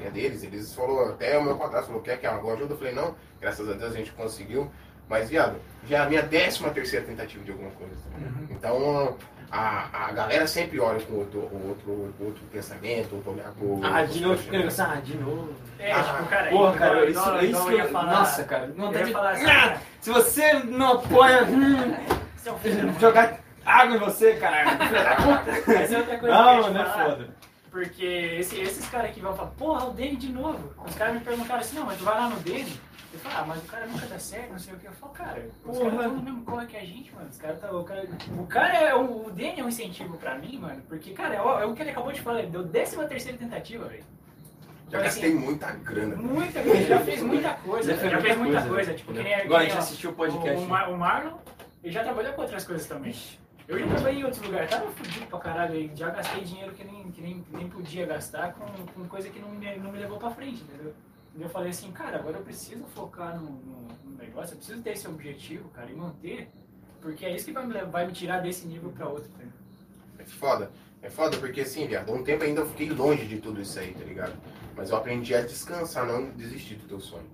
É 0.00 0.10
deles. 0.10 0.42
Eles 0.42 0.74
falou, 0.74 1.10
até 1.10 1.36
o 1.38 1.42
meu 1.44 1.56
padrasto 1.58 1.88
falou, 1.88 2.00
quer 2.02 2.18
que 2.18 2.26
alguma 2.26 2.54
ajuda? 2.54 2.72
Eu 2.74 2.78
falei, 2.78 2.94
não, 2.94 3.14
graças 3.40 3.68
a 3.68 3.72
Deus 3.74 3.92
a 3.92 3.96
gente 3.96 4.12
conseguiu. 4.12 4.70
Mas, 5.08 5.28
viado, 5.30 5.56
já 5.88 5.98
é 5.98 6.00
a 6.02 6.08
minha 6.08 6.22
décima 6.22 6.70
terceira 6.70 7.06
tentativa 7.06 7.42
de 7.44 7.50
alguma 7.50 7.70
coisa. 7.72 7.94
tá 8.12 8.18
ligado? 8.18 8.46
Então, 8.50 9.16
a, 9.50 10.06
a 10.08 10.12
galera 10.12 10.46
sempre 10.46 10.78
olha 10.78 11.00
com 11.00 11.14
outro, 11.14 11.40
outro, 11.66 12.14
outro 12.20 12.42
pensamento, 12.52 13.14
outro 13.16 13.32
olhar 13.32 13.50
pro. 13.52 13.80
Ah, 13.82 14.02
de 14.04 14.20
novo, 14.20 14.36
fica 14.36 14.58
negócio, 14.58 14.84
ah, 14.84 15.00
de 15.02 15.16
novo. 15.16 15.52
É, 15.78 15.92
Ah, 15.92 16.02
tipo, 16.02 16.26
cara, 16.28 16.50
Porra, 16.50 16.72
cara, 16.76 17.00
isso, 17.08 17.10
igual- 17.20 17.38
é 17.38 17.44
igual 17.44 17.44
isso 17.44 17.60
eu 17.62 17.66
que 17.68 17.74
ia 17.76 17.84
eu... 17.84 17.88
falar. 17.90 18.12
Nossa, 18.18 18.44
cara, 18.44 18.66
não 18.76 18.92
falar 18.92 19.30
assim, 19.30 19.46
Ah, 19.46 19.78
Se 20.00 20.10
você 20.12 20.52
não 20.64 20.92
apoia... 20.94 21.44
hum, 21.44 21.94
jogar 23.00 23.38
água 23.64 23.96
em 23.96 23.98
você, 23.98 24.34
caralho. 24.34 24.70
Essa 25.66 25.94
é 25.94 25.98
outra 25.98 26.18
coisa 26.18 26.34
Não, 26.34 26.62
mano, 26.62 26.78
é 26.80 26.84
foda. 26.84 27.28
Porque 27.70 28.04
esse- 28.40 28.58
esses 28.60 28.88
caras 28.88 29.10
que 29.12 29.20
vão 29.20 29.34
falar, 29.36 29.50
porra, 29.50 29.86
o 29.86 29.90
Dani 29.92 30.16
de 30.16 30.30
novo. 30.32 30.72
Os 30.86 30.94
caras 30.94 31.14
me 31.14 31.20
perguntaram 31.20 31.60
assim, 31.60 31.76
não, 31.78 31.86
mas 31.86 31.98
tu 31.98 32.04
vai 32.04 32.14
lá 32.14 32.28
no 32.28 32.36
Dani? 32.40 32.80
Eu 33.12 33.18
falo, 33.20 33.34
ah, 33.38 33.44
mas 33.46 33.64
o 33.64 33.66
cara 33.66 33.86
nunca 33.86 34.06
dá 34.06 34.18
certo, 34.18 34.50
não 34.52 34.58
sei 34.58 34.74
o 34.74 34.76
que. 34.78 34.86
Eu 34.86 34.92
falo, 34.92 35.12
cara, 35.12 35.48
os 35.64 35.78
caras 35.78 35.94
estão 35.94 36.14
no 36.14 36.22
mesmo 36.22 36.44
corre 36.44 36.66
que 36.66 36.76
a 36.76 36.80
gente, 36.84 37.14
mano. 37.14 37.28
Os 37.30 37.38
caras 37.38 37.58
tá, 37.60 37.72
o 37.72 37.82
cara, 37.84 38.06
o 38.38 38.46
cara 38.46 38.74
é 38.74 38.94
um, 38.94 39.26
o 39.26 39.30
Dani 39.30 39.60
é 39.60 39.64
um 39.64 39.68
incentivo 39.68 40.16
pra 40.18 40.36
mim, 40.36 40.58
mano. 40.58 40.82
Porque, 40.88 41.12
cara, 41.12 41.34
é 41.36 41.42
o, 41.42 41.58
é 41.60 41.64
o 41.66 41.74
que 41.74 41.82
ele 41.82 41.90
acabou 41.90 42.12
de 42.12 42.20
falar, 42.20 42.40
ele 42.40 42.50
deu 42.50 42.68
13 42.68 43.06
terceira 43.06 43.38
tentativa, 43.38 43.86
velho. 43.86 44.04
Já 44.90 45.00
gastei 45.00 45.30
assim, 45.30 45.38
muita 45.38 45.70
grana. 45.72 46.16
Muita 46.16 46.62
coisa, 46.62 46.82
já 46.82 47.00
fez 47.00 47.22
muita 47.22 47.54
coisa, 47.54 47.94
Já 47.96 48.08
já, 48.08 48.20
fez 48.20 48.36
muita 48.38 48.60
coisa, 48.60 48.68
coisa. 48.74 48.94
Tipo, 48.94 49.12
que 49.12 49.18
né? 49.18 49.24
nem, 49.24 49.38
que 49.38 49.44
Igual 49.44 49.60
a 49.60 49.64
gente 49.64 49.76
ó, 49.76 49.78
assistiu 49.78 50.10
o 50.10 50.14
podcast. 50.14 50.64
O, 50.64 50.68
Mar- 50.68 50.90
o 50.90 50.96
Marlon, 50.98 51.36
ele 51.82 51.92
já 51.92 52.02
trabalhou 52.04 52.32
com 52.34 52.42
outras 52.42 52.64
coisas 52.64 52.86
também. 52.86 53.14
Eu 53.66 53.78
já 53.78 53.86
trabalhei 53.86 54.20
em 54.20 54.24
outros 54.24 54.42
lugares, 54.42 54.70
tava 54.70 54.90
fudido 54.92 55.26
pra 55.26 55.38
caralho, 55.40 55.74
aí 55.74 55.90
já 55.94 56.08
gastei 56.08 56.42
dinheiro 56.42 56.72
que 56.72 56.84
nem, 56.84 57.10
que 57.10 57.20
nem, 57.20 57.44
nem 57.50 57.68
podia 57.68 58.06
gastar 58.06 58.54
com, 58.54 58.64
com 58.94 59.06
coisa 59.08 59.28
que 59.28 59.38
não 59.38 59.50
me, 59.50 59.76
não 59.76 59.92
me 59.92 59.98
levou 59.98 60.18
pra 60.18 60.30
frente, 60.30 60.62
entendeu? 60.62 60.94
E 61.38 61.42
eu 61.42 61.48
falei 61.48 61.70
assim, 61.70 61.92
cara, 61.92 62.18
agora 62.18 62.38
eu 62.38 62.42
preciso 62.42 62.84
focar 62.86 63.40
no, 63.40 63.48
no, 63.48 63.88
no 64.04 64.16
negócio, 64.18 64.54
eu 64.54 64.58
preciso 64.58 64.82
ter 64.82 64.90
esse 64.90 65.06
objetivo, 65.06 65.68
cara, 65.68 65.88
e 65.88 65.94
manter, 65.94 66.50
porque 67.00 67.24
é 67.24 67.36
isso 67.36 67.44
que 67.44 67.52
vai 67.52 67.64
me, 67.64 67.80
vai 67.84 68.06
me 68.08 68.12
tirar 68.12 68.40
desse 68.40 68.66
nível 68.66 68.90
pra 68.90 69.08
outro, 69.08 69.30
entendeu? 69.30 69.52
É 70.18 70.24
foda. 70.24 70.70
É 71.00 71.08
foda 71.08 71.36
porque 71.36 71.60
assim, 71.60 71.86
viado, 71.86 72.12
um 72.12 72.24
tempo 72.24 72.42
ainda 72.42 72.62
eu 72.62 72.66
fiquei 72.66 72.90
longe 72.90 73.24
de 73.24 73.38
tudo 73.38 73.60
isso 73.60 73.78
aí, 73.78 73.94
tá 73.94 74.04
ligado? 74.04 74.36
Mas 74.76 74.90
eu 74.90 74.96
aprendi 74.96 75.32
a 75.32 75.42
descansar, 75.42 76.04
não 76.04 76.30
desistir 76.30 76.74
do 76.74 76.88
teu 76.88 76.98
sonho. 76.98 77.30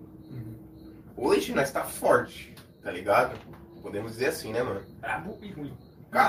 Hoje 1.16 1.54
nós 1.54 1.72
tá 1.72 1.82
forte, 1.82 2.54
tá 2.82 2.90
ligado? 2.90 3.38
Podemos 3.80 4.12
dizer 4.12 4.26
assim, 4.26 4.52
né, 4.52 4.62
mano? 4.62 4.82
Brabo 5.00 5.38
e 5.40 5.50
ruim. 5.50 5.72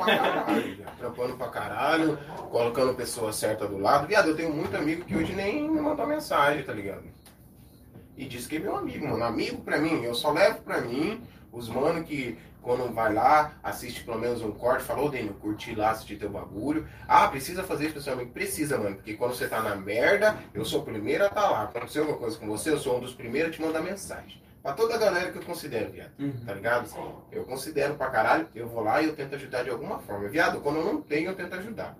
Caralho, 0.00 0.78
trampando 0.98 1.36
pra 1.36 1.48
caralho, 1.48 2.18
colocando 2.50 2.94
pessoa 2.94 3.30
certa 3.30 3.68
do 3.68 3.76
lado. 3.76 4.06
Viado, 4.06 4.28
eu 4.28 4.36
tenho 4.36 4.54
muito 4.54 4.74
amigo 4.74 5.04
que 5.04 5.14
hoje 5.14 5.34
nem 5.34 5.70
me 5.70 5.82
mandou 5.82 6.06
mensagem, 6.06 6.62
tá 6.62 6.72
ligado? 6.72 7.04
E 8.16 8.24
diz 8.24 8.46
que 8.46 8.56
é 8.56 8.58
meu 8.58 8.74
amigo, 8.74 9.06
mano. 9.06 9.22
Amigo 9.22 9.60
pra 9.60 9.76
mim, 9.76 10.02
eu 10.02 10.14
só 10.14 10.30
levo 10.30 10.62
pra 10.62 10.80
mim 10.80 11.22
os 11.52 11.68
mano 11.68 12.02
que 12.04 12.38
quando 12.62 12.92
vai 12.92 13.12
lá, 13.12 13.52
assiste 13.62 14.02
pelo 14.02 14.18
menos 14.18 14.42
um 14.42 14.52
corte, 14.52 14.84
falou, 14.84 15.06
ô 15.06 15.08
Daniel, 15.10 15.34
curti 15.34 15.74
lá, 15.74 15.90
assistir 15.90 16.16
teu 16.16 16.30
bagulho. 16.30 16.88
Ah, 17.06 17.28
precisa 17.28 17.62
fazer 17.62 17.94
isso 17.94 18.10
amigo? 18.10 18.32
Precisa, 18.32 18.78
mano. 18.78 18.96
Porque 18.96 19.14
quando 19.14 19.34
você 19.34 19.46
tá 19.46 19.60
na 19.60 19.76
merda, 19.76 20.38
eu 20.54 20.64
sou 20.64 20.80
o 20.80 20.84
primeiro 20.84 21.24
a 21.24 21.26
estar 21.26 21.42
tá 21.42 21.50
lá. 21.50 21.62
Aconteceu 21.64 22.02
alguma 22.02 22.18
coisa 22.18 22.38
com 22.38 22.46
você, 22.46 22.70
eu 22.70 22.78
sou 22.78 22.96
um 22.96 23.00
dos 23.00 23.12
primeiros 23.12 23.50
a 23.50 23.54
te 23.54 23.62
mandar 23.62 23.82
mensagem. 23.82 24.40
Pra 24.62 24.72
toda 24.74 24.94
a 24.94 24.98
galera 24.98 25.32
que 25.32 25.38
eu 25.38 25.42
considero, 25.42 25.90
viado. 25.90 26.12
Uhum. 26.18 26.44
Tá 26.44 26.52
ligado? 26.52 26.88
Eu 27.32 27.44
considero 27.44 27.94
pra 27.94 28.10
caralho, 28.10 28.46
eu 28.54 28.68
vou 28.68 28.82
lá 28.82 29.00
e 29.00 29.06
eu 29.06 29.16
tento 29.16 29.34
ajudar 29.34 29.62
de 29.62 29.70
alguma 29.70 29.98
forma. 30.00 30.28
Viado, 30.28 30.60
quando 30.60 30.76
eu 30.76 30.84
não 30.84 31.00
tenho, 31.00 31.30
eu 31.30 31.34
tento 31.34 31.54
ajudar. 31.54 31.96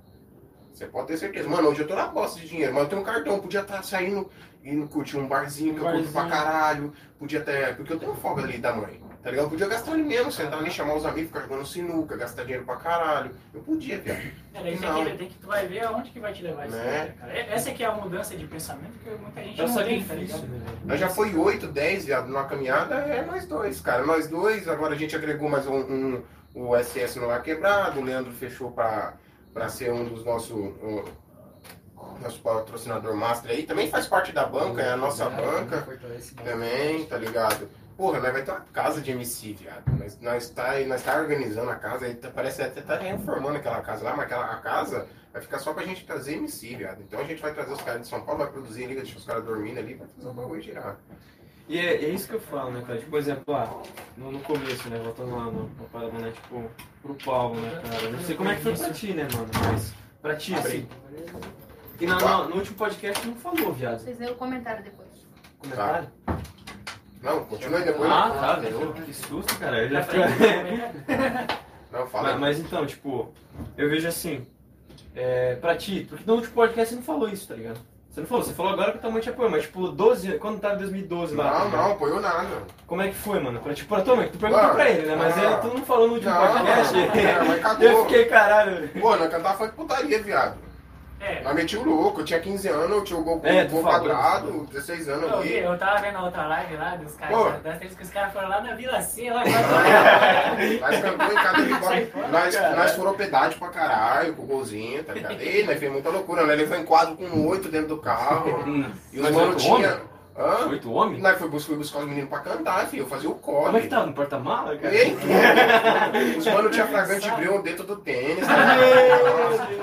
Você 0.73 0.87
pode 0.87 1.09
ter 1.09 1.17
certeza. 1.17 1.49
Mano, 1.49 1.69
hoje 1.69 1.81
eu 1.81 1.89
tô 1.89 1.95
na 1.95 2.09
posse 2.09 2.41
de 2.41 2.49
dinheiro, 2.49 2.73
mas 2.73 2.85
eu 2.85 2.89
tenho 2.89 3.01
um 3.03 3.05
cartão, 3.05 3.41
podia 3.41 3.61
estar 3.61 3.83
saindo 3.83 4.31
indo 4.63 4.87
curtir 4.89 5.17
um 5.17 5.27
barzinho 5.27 5.75
que 5.75 5.81
eu 5.81 5.91
curto 5.91 6.13
pra 6.13 6.29
caralho. 6.29 6.93
Podia 7.19 7.41
ter. 7.41 7.77
Porque 7.77 7.93
eu 7.93 7.99
tenho 7.99 8.15
folga 8.15 8.43
ali 8.43 8.59
da 8.59 8.75
mãe. 8.75 9.03
Tá 9.23 9.31
ligado? 9.31 9.45
Eu 9.47 9.51
podia 9.51 9.69
gastar 9.69 9.93
ali 9.93 10.03
mesmo, 10.03 10.33
sentar 10.33 10.59
ali, 10.59 10.71
chamar 10.71 10.95
os 10.95 11.05
amigos, 11.05 11.29
ficar 11.31 11.43
jogando 11.43 11.67
sinuca, 11.67 12.17
gastar 12.17 12.43
dinheiro 12.45 12.65
pra 12.65 12.77
caralho. 12.77 13.31
Eu 13.53 13.61
podia, 13.61 13.99
viado. 13.99 14.19
É, 14.55 14.63
daí 14.63 14.81
Não. 14.81 14.95
tem 14.95 15.05
que, 15.13 15.19
tem 15.19 15.29
que, 15.29 15.39
tu 15.39 15.47
vai 15.47 15.67
ver 15.67 15.85
aonde 15.85 16.11
que 16.11 16.19
vai 16.19 16.33
te 16.33 16.43
levar 16.43 16.67
isso, 16.67 16.77
Né? 16.77 16.85
né, 16.85 17.15
cara? 17.21 17.33
É- 17.33 17.55
Essa 17.55 17.71
que 17.71 17.83
é 17.85 17.87
a 17.87 17.93
mudança 17.93 18.35
de 18.35 18.47
pensamento 18.47 18.99
que 19.05 19.11
muita 19.11 19.43
gente 19.43 19.61
É 19.61 19.65
o 19.65 19.69
não 19.69 19.75
tem, 19.85 20.03
tá 20.05 20.15
ligado? 20.15 20.47
né? 20.87 20.97
já 20.97 21.09
foi 21.11 21.35
8, 21.35 21.67
10, 21.67 22.07
viado, 22.07 22.29
numa 22.29 22.45
caminhada, 22.45 22.95
é 22.95 23.23
nós 23.25 23.45
dois, 23.47 23.79
cara. 23.81 24.07
Nós 24.07 24.27
dois, 24.27 24.67
agora 24.67 24.95
a 24.95 24.99
gente 24.99 25.15
agregou 25.15 25.51
mais 25.51 25.67
um, 25.67 25.77
um- 25.77 26.23
o 26.55 26.75
SS 26.75 27.19
no 27.19 27.27
Lar 27.27 27.43
Quebrado, 27.43 28.01
o 28.01 28.03
Leandro 28.03 28.33
fechou 28.33 28.71
pra, 28.73 29.15
pra 29.53 29.69
ser 29.69 29.93
um 29.93 30.05
dos 30.05 30.25
nossos. 30.25 30.51
um, 30.57 31.05
nosso 32.23 32.41
patrocinador 32.41 33.15
master 33.15 33.51
aí. 33.51 33.63
Também 33.65 33.89
faz 33.91 34.07
parte 34.07 34.33
da 34.33 34.45
banca, 34.45 34.81
é 34.83 34.93
a 34.93 34.97
nossa 34.97 35.29
banca 35.29 35.87
também, 36.45 37.05
tá 37.07 37.17
ligado? 37.17 37.69
Porra, 38.01 38.19
nós 38.19 38.33
vai 38.33 38.43
ter 38.43 38.51
uma 38.51 38.61
casa 38.73 38.99
de 39.03 39.11
MC, 39.11 39.53
viado. 39.53 39.83
Nós, 39.99 40.19
nós, 40.23 40.49
tá, 40.49 40.79
nós 40.87 41.03
tá 41.03 41.19
organizando 41.21 41.69
a 41.71 41.75
casa, 41.77 42.07
aí 42.07 42.15
tá- 42.15 42.31
parece 42.35 42.63
até 42.63 42.81
tá 42.81 42.97
reformando 42.97 43.59
aquela 43.59 43.83
casa 43.83 44.03
lá, 44.03 44.17
mas 44.17 44.25
aquela 44.25 44.47
a 44.47 44.57
casa 44.57 45.07
vai 45.31 45.43
ficar 45.43 45.59
só 45.59 45.75
pra 45.75 45.85
gente 45.85 46.07
trazer 46.07 46.37
MC, 46.37 46.77
viado. 46.77 47.03
Então 47.03 47.21
a 47.21 47.25
gente 47.25 47.43
vai 47.43 47.53
trazer 47.53 47.71
os 47.75 47.83
caras 47.83 48.01
de 48.01 48.09
São 48.09 48.23
Paulo, 48.23 48.43
vai 48.43 48.51
produzir 48.51 48.85
ali, 48.85 48.95
deixar 48.95 49.19
os 49.19 49.25
caras 49.27 49.45
dormindo 49.45 49.77
ali, 49.81 49.93
vai 49.93 50.09
fazer 50.09 50.29
o 50.29 50.33
bagulho 50.33 50.63
girar. 50.63 50.97
E 51.69 51.79
é, 51.79 51.97
é 51.97 52.09
isso 52.09 52.27
que 52.27 52.33
eu 52.37 52.41
falo, 52.41 52.71
né, 52.71 52.83
cara? 52.87 52.99
Tipo, 52.99 53.11
por 53.11 53.19
exemplo, 53.19 53.45
lá, 53.53 53.83
no, 54.17 54.33
no 54.33 54.41
começo, 54.41 54.89
né, 54.89 54.99
voltando 54.99 55.37
lá 55.37 55.45
no, 55.45 55.65
no 55.65 55.85
parada, 55.93 56.19
né, 56.19 56.31
tipo, 56.31 56.71
pro 57.03 57.15
Paulo, 57.17 57.61
né, 57.61 57.83
cara? 57.83 58.09
Não 58.13 58.21
sei 58.21 58.35
como 58.35 58.49
é 58.49 58.55
que 58.57 58.63
foi 58.63 58.77
pra 58.79 58.91
ti, 58.95 59.13
né, 59.13 59.29
mano? 59.35 59.49
Mas, 59.71 59.93
pra 60.23 60.37
ti, 60.37 60.55
assim. 60.55 60.89
E 62.01 62.07
na- 62.07 62.19
no, 62.19 62.49
no 62.49 62.57
último 62.57 62.79
podcast 62.79 63.29
não 63.29 63.37
falou, 63.37 63.75
viado. 63.75 63.99
Vocês 64.01 64.19
leram 64.19 64.33
o 64.33 64.37
comentário 64.39 64.83
depois. 64.83 65.11
Comentário? 65.59 66.09
Não, 67.23 67.45
continua 67.45 67.79
aí 67.79 67.85
depois. 67.85 68.11
Ah, 68.11 68.31
tá, 68.31 68.55
velho. 68.57 68.93
Que 69.05 69.13
susto, 69.13 69.59
cara. 69.59 69.83
Eu 69.85 69.89
já 69.91 70.03
fiquei... 70.03 70.21
Não, 71.93 72.07
fala 72.07 72.23
Mas, 72.25 72.35
aí. 72.35 72.41
mas 72.41 72.59
então, 72.61 72.87
tipo, 72.87 73.33
eu 73.77 73.91
vejo 73.91 74.07
assim, 74.07 74.47
é, 75.15 75.57
pra 75.57 75.77
ti, 75.77 76.07
porque 76.09 76.23
no 76.25 76.35
último 76.37 76.55
podcast 76.55 76.91
você 76.91 76.95
não 76.97 77.03
falou 77.03 77.29
isso, 77.29 77.49
tá 77.49 77.55
ligado? 77.57 77.81
Você 78.09 78.21
não 78.21 78.27
falou, 78.29 78.45
você 78.45 78.55
falou 78.55 78.73
agora 78.73 78.93
que 78.93 78.99
tua 78.99 79.11
mãe 79.11 79.21
te 79.21 79.29
apoiou, 79.29 79.51
mas 79.51 79.63
tipo, 79.63 79.89
12, 79.89 80.39
quando 80.39 80.61
tava 80.61 80.75
em 80.77 80.79
2012 80.79 81.35
lá. 81.35 81.45
tá 81.51 81.59
Não, 81.59 81.65
ligado? 81.67 81.83
não, 81.83 81.93
apoiou 81.93 82.21
nada. 82.21 82.49
Como 82.87 83.03
é 83.03 83.09
que 83.09 83.15
foi, 83.17 83.41
mano? 83.41 83.59
Pra, 83.61 83.75
tipo, 83.75 83.89
pra 83.93 84.03
tua 84.05 84.15
mãe, 84.17 84.29
tu 84.29 84.39
perguntou 84.39 84.63
Mano, 84.63 84.75
pra 84.77 84.89
ele, 84.89 85.07
né? 85.07 85.17
Mas 85.17 85.37
ah. 85.37 85.43
ele, 85.43 85.57
tu 85.57 85.79
não 85.79 85.85
falou 85.85 86.07
no 86.07 86.15
último 86.15 86.31
Não, 86.33 86.41
podcast. 86.53 86.95
minha 86.95 87.45
mãe 87.45 87.57
eu 87.59 87.63
cagou. 87.63 88.03
fiquei, 88.07 88.25
caralho. 88.27 88.89
Pô, 89.01 89.17
nós 89.17 89.31
cantava 89.31 89.59
funk 89.59 89.75
putaria, 89.75 90.23
viado. 90.23 90.59
É, 91.21 91.43
Nós 91.43 91.55
meti 91.55 91.77
o 91.77 91.85
louco, 91.85 92.21
eu 92.21 92.25
tinha 92.25 92.41
15 92.41 92.67
anos, 92.69 92.91
eu 92.91 93.05
tinha 93.05 93.19
o 93.19 93.23
gol, 93.23 93.41
É, 93.45 93.65
gol 93.65 93.83
falou, 93.83 94.09
quadrado, 94.09 94.67
16 94.73 95.09
anos 95.11 95.31
eu, 95.31 95.41
vi, 95.43 95.59
eu 95.59 95.79
tava 95.79 96.01
vendo 96.01 96.17
a 96.17 96.23
outra 96.25 96.47
live 96.47 96.77
lá 96.77 96.97
dos 96.97 97.15
caras, 97.15 97.63
das 97.63 97.79
vezes 97.79 97.97
que 97.97 98.03
os 98.03 98.11
caras 98.11 98.33
foram 98.33 98.49
lá 98.49 98.61
na 98.63 98.75
Vila 98.75 99.01
C, 99.03 99.31
lá 99.31 99.43
Nós 100.81 101.01
cantamos 101.01 101.33
em 101.33 101.37
cada 101.37 102.29
Nós, 102.29 102.77
nós 102.77 102.93
foram 102.93 103.15
pedágio 103.15 103.59
pra 103.59 103.69
caralho, 103.69 104.35
com 104.35 104.43
o 104.43 104.47
golzinho, 104.47 105.05
tá 105.05 105.13
ligado? 105.13 105.43
E 105.43 105.63
nós 105.65 105.79
fez 105.79 105.93
muita 105.93 106.09
loucura, 106.09 106.47
né? 106.47 106.55
Levou 106.55 106.79
em 106.79 106.85
quadro 106.85 107.17
com 107.17 107.47
oito 107.49 107.69
dentro 107.69 107.89
do 107.89 107.99
carro. 107.99 108.65
E 109.13 109.19
os 109.19 109.23
Mas 109.23 109.35
mano 109.35 109.55
tinha. 109.57 110.01
Hã? 110.39 110.67
Oito 110.69 110.91
homens? 110.93 111.23
Nós 111.23 111.37
fui 111.39 111.49
buscar, 111.49 111.75
buscar 111.77 111.99
os 112.01 112.07
meninos 112.07 112.31
pra 112.31 112.39
cantar, 112.41 112.87
filho. 112.87 113.03
Eu 113.03 113.07
fazia 113.09 113.29
o 113.29 113.35
Como 113.35 113.59
é 113.69 113.71
corre. 113.71 113.81
que 113.83 113.89
tá? 113.89 114.07
No 114.07 114.13
porta-mala, 114.15 114.77
cara? 114.77 114.95
Ei, 114.95 115.17
Os 116.39 116.47
manos 116.47 116.71
tinham 116.73 116.89
flagrante 116.89 117.31
breu 117.33 117.61
dentro 117.63 117.85
do 117.85 117.97
tênis. 117.97 118.47
tá 118.47 118.77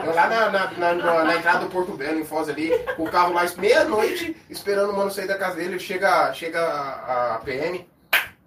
Eu 0.06 0.16
lá 0.16 0.28
na, 0.28 0.50
na, 0.50 0.94
na, 0.96 1.24
na- 1.26 1.36
entrada 1.36 1.60
do 1.60 1.68
Porto 1.68 1.92
Belo, 1.92 2.20
em 2.20 2.24
Foz 2.26 2.50
ali, 2.50 2.72
o 2.98 3.06
carro 3.06 3.34
lá, 3.34 3.46
meia-noite, 3.58 4.36
esperando 4.50 4.92
o 4.92 4.98
mano 4.98 5.12
sair 5.12 5.28
da 5.28 5.38
casa 5.38 5.56
dele. 5.58 5.78
Chega, 5.80 6.34
chega 6.34 6.60
a, 6.62 7.36
a 7.36 7.40
PM, 7.40 7.88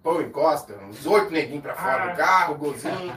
pô, 0.02 0.20
encosta, 0.20 0.74
uns 0.88 1.04
oito 1.06 1.30
neguinhos 1.30 1.62
pra 1.62 1.74
fora 1.74 2.08
do 2.10 2.16
carro, 2.16 2.54
golzinho. 2.56 3.12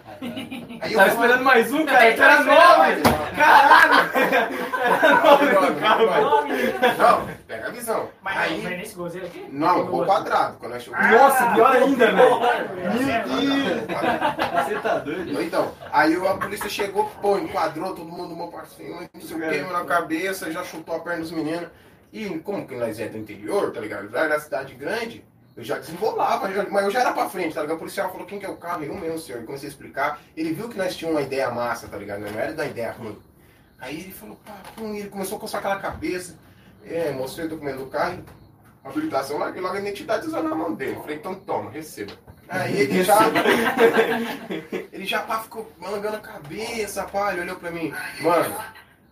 Aí 0.81 0.91
eu 0.93 0.99
Tava 0.99 1.11
falo, 1.11 1.21
esperando 1.23 1.43
mais 1.43 1.71
um, 1.73 1.85
cara. 1.85 2.13
Tu 2.13 2.21
era 2.21 2.43
nove! 2.43 3.01
Caralho! 3.35 4.09
Era 4.83 5.15
nove 5.23 5.45
no 5.45 5.79
carro. 5.79 6.05
Não, 6.97 7.27
pega 7.47 7.67
a 7.67 7.71
visão. 7.71 8.09
Mas 8.21 8.37
Aí, 8.37 8.61
mas 8.61 8.77
nesse 8.77 8.95
gozeiro 8.95 9.27
aqui? 9.27 9.45
não, 9.49 9.81
o 9.93 10.05
quadrado, 10.05 10.57
quando 10.57 10.73
nós 10.73 10.83
chegamos. 10.83 11.11
Nossa, 11.11 11.45
pior 11.53 11.75
ainda, 11.75 12.11
velho. 12.11 12.39
Meu 12.39 13.87
Quadrado. 13.87 14.65
Você 14.65 14.79
tá 14.79 14.97
doido? 14.99 15.41
Então, 15.41 15.71
aí 15.91 16.15
a 16.15 16.33
polícia 16.35 16.69
chegou, 16.69 17.05
pô, 17.21 17.37
enquadrou 17.37 17.95
todo 17.95 18.05
mundo, 18.05 18.35
meu 18.35 18.47
parceiro, 18.47 19.07
não 19.13 19.21
sei 19.21 19.37
o 19.37 19.39
que, 19.39 19.73
na 19.73 19.85
cabeça, 19.85 20.51
já 20.51 20.63
chutou 20.63 20.95
a 20.95 20.99
perna 20.99 21.21
dos 21.21 21.31
meninos. 21.31 21.69
E 22.11 22.29
como 22.39 22.67
que 22.67 22.75
nós 22.75 22.99
é 22.99 23.07
do 23.07 23.17
interior, 23.17 23.71
tá 23.71 23.79
ligado? 23.79 24.11
Lá 24.11 24.27
na 24.27 24.39
cidade 24.39 24.75
grande, 24.75 25.25
eu 25.55 25.63
já 25.63 25.77
desembolava, 25.77 26.51
já- 26.51 26.65
mas 26.69 26.83
eu 26.85 26.91
já 26.91 27.01
era 27.01 27.13
pra 27.13 27.29
frente, 27.29 27.53
tá 27.53 27.61
ligado? 27.61 27.75
O 27.75 27.79
policial 27.79 28.11
falou, 28.11 28.25
quem 28.25 28.39
que 28.39 28.45
é 28.45 28.49
o 28.49 28.57
carro? 28.57 28.83
Eu 28.83 28.95
mesmo, 28.95 29.19
senhor. 29.19 29.41
E 29.41 29.45
comecei 29.45 29.67
a 29.67 29.71
explicar. 29.71 30.19
Ele 30.35 30.53
viu 30.53 30.67
que 30.69 30.77
nós 30.77 30.95
tínhamos 30.95 31.19
uma 31.21 31.25
ideia 31.25 31.49
massa, 31.51 31.87
tá 31.87 31.97
ligado? 31.97 32.19
Não 32.21 32.39
era 32.39 32.53
da 32.53 32.65
ideia 32.65 32.91
ruim. 32.91 33.17
Aí 33.79 33.99
ele 34.01 34.11
falou, 34.11 34.35
pá, 34.45 34.53
pum, 34.75 34.93
ele 34.95 35.09
começou 35.09 35.37
a 35.37 35.41
coçar 35.41 35.59
aquela 35.59 35.79
cabeça. 35.79 36.37
É, 36.85 37.11
mostrei 37.11 37.45
o 37.45 37.49
documento 37.49 37.77
do 37.79 37.85
carro, 37.87 38.23
habilitação, 38.83 39.37
larguei 39.37 39.61
logo 39.61 39.75
a 39.75 39.79
identidade 39.79 40.25
usando 40.27 40.49
na 40.49 40.55
mão 40.55 40.73
dele. 40.73 40.95
Falei, 40.95 41.17
então 41.17 41.35
toma, 41.35 41.69
receba. 41.69 42.13
Aí 42.49 42.81
ele 42.81 43.03
já. 43.05 43.17
ele 44.91 45.05
já 45.05 45.19
pá, 45.21 45.39
ficou 45.39 45.71
malangando 45.79 46.17
a 46.17 46.19
cabeça, 46.19 47.03
pá, 47.03 47.31
ele 47.31 47.41
olhou 47.41 47.55
pra 47.57 47.71
mim. 47.71 47.93
Mano, 48.21 48.55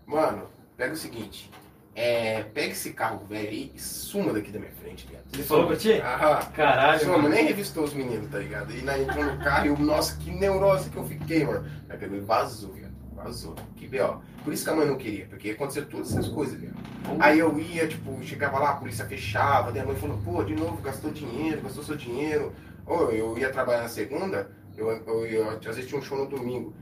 mano, 0.05 0.49
pega 0.75 0.93
o 0.93 0.97
seguinte. 0.97 1.49
É, 1.93 2.43
pega 2.53 2.71
esse 2.71 2.93
carro 2.93 3.25
velho 3.25 3.49
aí 3.49 3.71
e 3.75 3.79
suma 3.79 4.31
daqui 4.31 4.49
da 4.49 4.59
minha 4.59 4.71
frente, 4.71 5.05
viado. 5.09 5.23
Ele 5.33 5.43
falou 5.43 5.67
pra 5.67 5.75
ti? 5.75 5.93
Aham. 5.93 6.39
Caralho, 6.53 6.99
Suma, 7.01 7.17
mano. 7.17 7.29
nem 7.29 7.45
revistou 7.45 7.83
os 7.83 7.93
meninos, 7.93 8.29
tá 8.31 8.39
ligado? 8.39 8.71
E 8.73 8.81
nós 8.81 9.01
entrou 9.01 9.25
no 9.25 9.37
carro 9.43 9.65
e 9.65 9.69
eu, 9.69 9.77
nossa, 9.77 10.15
que 10.17 10.31
neurose 10.31 10.89
que 10.89 10.95
eu 10.97 11.03
fiquei, 11.05 11.45
mano. 11.45 11.65
Aí 11.89 11.97
pegou 11.97 12.17
e 12.17 12.21
vazou, 12.21 12.71
viado. 12.71 12.91
Vazou. 13.13 13.55
Que 13.75 13.87
B.O. 13.87 14.19
Por 14.43 14.53
isso 14.53 14.63
que 14.63 14.69
a 14.69 14.75
mãe 14.75 14.87
não 14.87 14.95
queria, 14.95 15.25
porque 15.27 15.49
ia 15.49 15.53
acontecer 15.53 15.81
todas 15.85 16.11
essas 16.11 16.27
coisas, 16.29 16.57
viado. 16.59 16.75
Aí 17.19 17.37
eu 17.39 17.59
ia, 17.59 17.85
tipo, 17.87 18.17
chegava 18.23 18.57
lá, 18.57 18.71
a 18.71 18.75
polícia 18.75 19.05
fechava, 19.05 19.71
daí 19.71 19.81
a 19.81 19.85
mãe 19.85 19.95
falou, 19.95 20.17
pô, 20.23 20.43
de 20.43 20.55
novo, 20.55 20.81
gastou 20.81 21.11
dinheiro, 21.11 21.61
gastou 21.61 21.83
seu 21.83 21.95
dinheiro. 21.97 22.53
Ou 22.85 23.11
eu 23.11 23.37
ia 23.37 23.51
trabalhar 23.51 23.81
na 23.83 23.89
segunda, 23.89 24.49
eu, 24.75 24.89
eu, 24.89 25.25
eu, 25.25 25.49
às 25.51 25.63
vezes 25.65 25.87
tinha 25.87 25.99
um 25.99 26.03
show 26.03 26.17
no 26.17 26.25
domingo. 26.25 26.73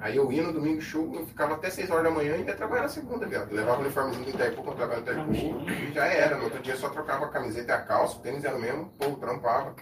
Aí 0.00 0.16
eu 0.16 0.30
ia 0.30 0.42
no 0.42 0.52
domingo 0.52 0.80
show, 0.80 1.12
eu 1.14 1.26
ficava 1.26 1.54
até 1.54 1.70
6 1.70 1.90
horas 1.90 2.04
da 2.04 2.10
manhã 2.10 2.36
e 2.36 2.44
ia 2.44 2.54
trabalhar 2.54 2.82
na 2.82 2.88
segunda, 2.88 3.26
viado. 3.26 3.52
Levava 3.52 3.78
o 3.78 3.80
uniformezinho 3.82 4.24
do 4.24 4.30
Itaipu 4.30 4.62
pra 4.62 4.74
trabalhar 4.74 5.00
no 5.00 5.34
Itaipu 5.34 5.70
e 5.70 5.92
já 5.92 6.06
era. 6.06 6.36
No 6.36 6.44
outro 6.44 6.60
dia 6.60 6.76
só 6.76 6.88
trocava 6.88 7.26
a 7.26 7.28
camiseta 7.28 7.72
e 7.72 7.74
a 7.74 7.80
calça, 7.82 8.16
o 8.16 8.20
tênis 8.20 8.44
era 8.44 8.56
o 8.56 8.60
mesmo, 8.60 8.82
o 8.82 8.86
povo 8.90 9.16
trampava. 9.16 9.74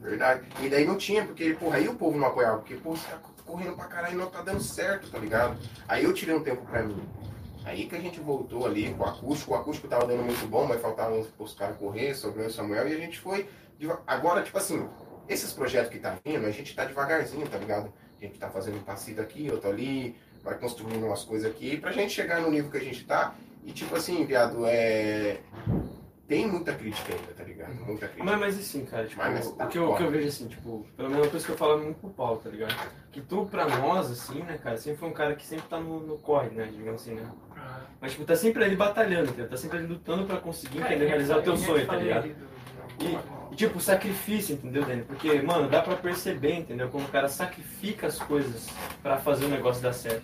Verdade. 0.00 0.42
E 0.60 0.68
daí 0.68 0.86
não 0.86 0.96
tinha, 0.96 1.24
porque, 1.24 1.52
porra, 1.54 1.76
aí 1.76 1.88
o 1.88 1.94
povo 1.94 2.16
não 2.16 2.28
apoiava, 2.28 2.58
porque, 2.58 2.74
pô, 2.76 2.96
você 2.96 3.06
tá 3.08 3.18
correndo 3.44 3.76
pra 3.76 3.86
caralho 3.86 4.14
e 4.14 4.16
não 4.16 4.30
tá 4.30 4.40
dando 4.40 4.60
certo, 4.60 5.10
tá 5.10 5.18
ligado? 5.18 5.58
Aí 5.88 6.04
eu 6.04 6.14
tirei 6.14 6.34
um 6.34 6.42
tempo 6.42 6.64
pra 6.64 6.82
mim. 6.82 7.02
Aí 7.64 7.86
que 7.86 7.96
a 7.96 8.00
gente 8.00 8.20
voltou 8.20 8.64
ali 8.64 8.94
com 8.94 9.04
o 9.04 9.06
acústico, 9.06 9.52
o 9.52 9.56
acústico 9.56 9.88
tava 9.88 10.06
dando 10.06 10.22
muito 10.22 10.46
bom, 10.46 10.64
mas 10.64 10.80
faltava 10.80 11.12
uns 11.14 11.28
os 11.38 11.54
caras 11.54 11.76
correr, 11.76 12.14
sobre 12.14 12.42
o 12.42 12.50
Samuel, 12.50 12.88
e 12.88 12.94
a 12.94 12.98
gente 12.98 13.18
foi. 13.18 13.48
Agora, 14.06 14.42
tipo 14.42 14.56
assim, 14.56 14.88
esses 15.28 15.52
projetos 15.52 15.90
que 15.90 15.98
tá 15.98 16.16
vindo, 16.24 16.46
a 16.46 16.50
gente 16.50 16.74
tá 16.74 16.84
devagarzinho, 16.84 17.46
tá 17.48 17.58
ligado? 17.58 17.92
A 18.20 18.26
gente 18.26 18.38
tá 18.38 18.50
fazendo 18.50 18.76
um 18.76 18.82
passito 18.82 19.20
aqui, 19.20 19.50
outro 19.50 19.70
ali, 19.70 20.14
vai 20.42 20.58
construindo 20.58 21.06
umas 21.06 21.24
coisas 21.24 21.50
aqui, 21.50 21.76
pra 21.78 21.90
gente 21.90 22.12
chegar 22.12 22.40
no 22.40 22.50
nível 22.50 22.70
que 22.70 22.76
a 22.76 22.84
gente 22.84 23.04
tá. 23.04 23.34
E 23.64 23.72
tipo 23.72 23.94
assim, 23.96 24.24
viado, 24.24 24.66
é. 24.66 25.38
Tem 26.28 26.46
muita 26.46 26.72
crítica 26.72 27.12
ainda, 27.12 27.32
tá 27.36 27.42
ligado? 27.42 27.74
Muita 27.74 28.06
crítica. 28.06 28.22
Mas, 28.24 28.38
mas 28.38 28.58
assim, 28.58 28.84
cara, 28.84 29.04
tipo, 29.04 29.20
Mas, 29.20 29.32
mas 29.34 29.52
tá 29.52 29.64
o, 29.64 29.68
que 29.68 29.78
eu, 29.78 29.90
o 29.90 29.96
que 29.96 30.02
eu 30.04 30.10
vejo 30.12 30.28
assim, 30.28 30.46
tipo, 30.46 30.86
pelo 30.96 31.08
menos 31.08 31.24
uma 31.24 31.30
coisa 31.30 31.44
que 31.44 31.52
eu 31.52 31.56
falo 31.56 31.82
muito 31.82 31.98
pro 31.98 32.10
Paulo, 32.10 32.36
tá 32.38 32.48
ligado? 32.50 32.72
Que 33.10 33.20
tu, 33.20 33.46
pra 33.46 33.66
nós, 33.66 34.10
assim, 34.12 34.38
né, 34.44 34.56
cara, 34.62 34.76
sempre 34.76 35.00
foi 35.00 35.08
um 35.08 35.12
cara 35.12 35.34
que 35.34 35.44
sempre 35.44 35.66
tá 35.68 35.80
no, 35.80 35.98
no 35.98 36.18
corre, 36.18 36.50
né, 36.50 36.68
digamos 36.70 37.02
assim, 37.02 37.14
né? 37.14 37.28
Mas, 38.00 38.12
tipo, 38.12 38.24
tá 38.24 38.36
sempre 38.36 38.62
ali 38.62 38.76
batalhando, 38.76 39.30
entendeu? 39.30 39.48
Tá 39.48 39.56
sempre 39.56 39.78
ali 39.78 39.88
lutando 39.88 40.24
pra 40.24 40.36
conseguir, 40.36 40.78
entendeu? 40.78 41.08
Realizar 41.08 41.38
o 41.38 41.42
teu 41.42 41.56
sonho, 41.56 41.84
tá 41.84 41.96
ligado? 41.96 42.30
E, 43.00 43.56
tipo, 43.56 43.80
sacrifício, 43.80 44.54
entendeu, 44.54 44.84
Dani? 44.84 45.02
Porque, 45.02 45.40
mano, 45.42 45.68
dá 45.68 45.80
pra 45.80 45.96
perceber, 45.96 46.54
entendeu? 46.54 46.88
Como 46.88 47.04
o 47.04 47.08
cara 47.08 47.28
sacrifica 47.28 48.06
as 48.06 48.18
coisas 48.18 48.68
pra 49.02 49.16
fazer 49.16 49.46
o 49.46 49.48
negócio 49.48 49.82
dar 49.82 49.92
certo. 49.92 50.22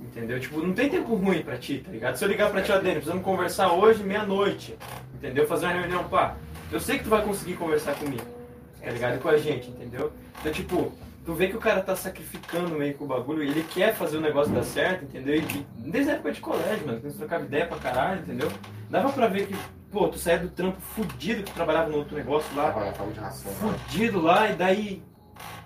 Entendeu? 0.00 0.40
Tipo, 0.40 0.60
não 0.60 0.74
tem 0.74 0.88
tempo 0.88 1.14
ruim 1.14 1.42
pra 1.42 1.56
ti, 1.56 1.78
tá 1.78 1.90
ligado? 1.92 2.16
Se 2.16 2.24
eu 2.24 2.28
ligar 2.28 2.50
pra 2.50 2.60
ti, 2.60 2.72
ó, 2.72 2.76
Dani, 2.76 2.94
precisamos 2.94 3.22
conversar 3.22 3.72
hoje, 3.72 4.02
meia-noite. 4.02 4.76
Entendeu? 5.14 5.46
Fazer 5.46 5.66
uma 5.66 5.74
reunião, 5.74 6.04
pá. 6.04 6.36
Eu 6.72 6.80
sei 6.80 6.98
que 6.98 7.04
tu 7.04 7.10
vai 7.10 7.22
conseguir 7.22 7.54
conversar 7.54 7.94
comigo, 7.94 8.24
tá 8.82 8.90
ligado? 8.90 9.16
E 9.16 9.18
com 9.18 9.28
a 9.28 9.36
gente, 9.36 9.70
entendeu? 9.70 10.12
Então, 10.40 10.50
tipo, 10.50 10.92
tu 11.24 11.34
vê 11.34 11.46
que 11.46 11.56
o 11.56 11.60
cara 11.60 11.82
tá 11.82 11.94
sacrificando 11.94 12.70
meio 12.70 12.94
que 12.94 13.04
o 13.04 13.06
bagulho, 13.06 13.42
ele 13.42 13.62
quer 13.62 13.94
fazer 13.94 14.16
o 14.16 14.20
negócio 14.20 14.52
dar 14.52 14.64
certo, 14.64 15.04
entendeu? 15.04 15.36
E 15.36 15.64
desde 15.90 16.10
a 16.10 16.14
época 16.14 16.32
de 16.32 16.40
colégio, 16.40 16.86
mano, 16.86 17.00
quando 17.00 17.12
você 17.12 17.18
trocava 17.18 17.44
ideia 17.44 17.66
pra 17.66 17.76
caralho, 17.78 18.20
entendeu? 18.22 18.50
Dava 18.90 19.12
pra 19.12 19.28
ver 19.28 19.46
que, 19.46 19.56
pô, 19.92 20.08
tu 20.08 20.18
saía 20.18 20.38
do 20.38 20.48
trampo 20.48 20.80
fudido, 20.80 21.42
que 21.42 21.50
tu 21.50 21.54
trabalhava 21.54 21.90
no 21.90 21.98
outro 21.98 22.16
negócio 22.16 22.48
lá, 22.56 22.70
de 23.12 23.20
ração. 23.20 23.52
né? 23.52 23.58
fudido 23.60 24.20
lá, 24.20 24.48
e 24.50 24.54
daí 24.54 25.02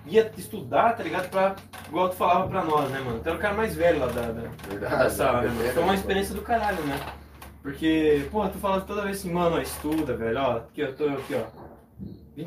ia 0.05 0.31
estudar, 0.37 0.95
tá 0.95 1.03
ligado? 1.03 1.29
Pra, 1.29 1.55
igual 1.87 2.09
tu 2.09 2.15
falava 2.15 2.47
pra 2.47 2.63
nós, 2.63 2.89
né, 2.91 2.99
mano? 2.99 3.19
Tu 3.19 3.27
era 3.29 3.37
o 3.37 3.41
cara 3.41 3.53
mais 3.53 3.75
velho 3.75 3.99
lá 3.99 4.07
da, 4.07 4.21
da, 4.31 4.49
Verdade. 4.69 4.97
da 4.97 5.09
sala, 5.09 5.41
né, 5.41 5.49
mano? 5.49 5.69
Foi 5.73 5.83
uma 5.83 5.95
experiência 5.95 6.35
do 6.35 6.41
caralho, 6.41 6.81
né? 6.83 6.99
Porque, 7.63 8.25
porra, 8.31 8.49
tu 8.49 8.57
falava 8.59 8.81
toda 8.81 9.01
vez 9.03 9.17
assim, 9.17 9.31
mano, 9.31 9.57
ó, 9.57 9.59
estuda, 9.61 10.15
velho, 10.15 10.39
ó, 10.39 10.57
aqui, 10.57 10.81
eu 10.81 10.95
tô 10.95 11.05
aqui, 11.07 11.35
ó. 11.35 11.67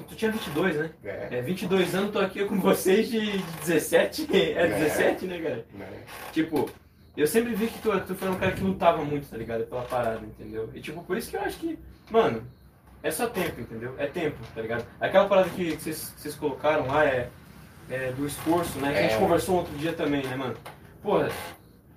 Tu 0.09 0.15
tinha 0.15 0.31
22, 0.31 0.77
né? 0.77 0.91
É, 1.03 1.39
É, 1.39 1.43
22 1.43 1.95
anos, 1.97 2.13
tô 2.13 2.21
aqui 2.21 2.45
com 2.45 2.61
vocês 2.61 3.11
de 3.11 3.39
17, 3.67 4.29
é 4.33 4.67
17, 4.69 5.27
né, 5.27 5.39
cara? 5.41 5.67
né? 5.75 5.87
Tipo, 6.33 6.71
eu 7.21 7.27
sempre 7.27 7.55
vi 7.55 7.67
que 7.69 7.79
tu, 7.81 7.99
tu 8.01 8.15
foi 8.15 8.29
um 8.29 8.37
cara 8.39 8.53
que 8.53 8.63
lutava 8.63 9.05
muito, 9.05 9.29
tá 9.29 9.37
ligado? 9.37 9.65
Pela 9.67 9.83
parada, 9.83 10.21
entendeu? 10.25 10.71
E 10.75 10.81
tipo, 10.81 11.03
por 11.03 11.17
isso 11.17 11.31
que 11.31 11.37
eu 11.37 11.41
acho 11.43 11.59
que, 11.59 11.79
mano, 12.11 12.43
é 13.03 13.11
só 13.11 13.27
tempo, 13.29 13.61
entendeu? 13.61 13.95
É 13.99 14.07
tempo, 14.07 14.39
tá 14.55 14.61
ligado? 14.61 14.87
Aquela 15.01 15.27
parada 15.29 15.49
que 15.51 15.73
vocês 15.77 16.35
colocaram 16.39 16.87
lá 16.87 17.05
é, 17.05 17.29
é 17.91 18.13
do 18.13 18.27
esforço, 18.27 18.79
né? 18.79 18.93
Que 18.93 18.99
a 18.99 19.03
gente 19.03 19.15
É. 19.15 19.19
conversou 19.19 19.57
outro 19.57 19.77
dia 19.79 19.93
também, 19.93 20.25
né, 20.27 20.37
mano? 20.37 20.57
Porra, 21.03 21.31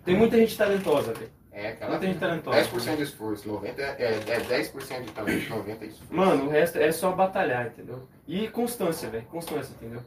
tem 0.05 0.15
muita 0.15 0.37
gente 0.37 0.57
talentosa, 0.57 1.13
velho. 1.13 1.31
É, 1.51 1.69
aquela 1.69 1.91
Muita 1.91 2.07
gente 2.07 2.17
talentosa. 2.19 2.57
10% 2.57 2.95
de 2.97 3.03
esforço, 3.03 3.47
90 3.47 3.79
é, 3.81 3.95
é 4.27 4.39
10% 4.39 5.03
de 5.03 5.11
talento, 5.11 5.49
90% 5.53 5.77
de 5.79 5.85
esforço. 5.85 6.13
Mano, 6.13 6.45
o 6.45 6.49
resto 6.49 6.79
é 6.79 6.91
só 6.91 7.11
batalhar, 7.11 7.67
entendeu? 7.67 8.07
E 8.27 8.47
constância, 8.47 9.07
velho. 9.09 9.25
Constância, 9.25 9.71
entendeu? 9.75 10.01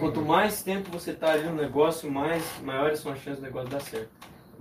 Quanto 0.00 0.22
mais 0.22 0.62
tempo 0.62 0.90
você 0.90 1.12
tá 1.12 1.32
ali 1.32 1.44
no 1.44 1.54
negócio, 1.54 2.10
mais 2.10 2.42
maiores 2.62 3.00
são 3.00 3.12
as 3.12 3.18
chances 3.20 3.38
do 3.40 3.44
negócio 3.44 3.68
dar 3.68 3.80
certo. 3.80 4.08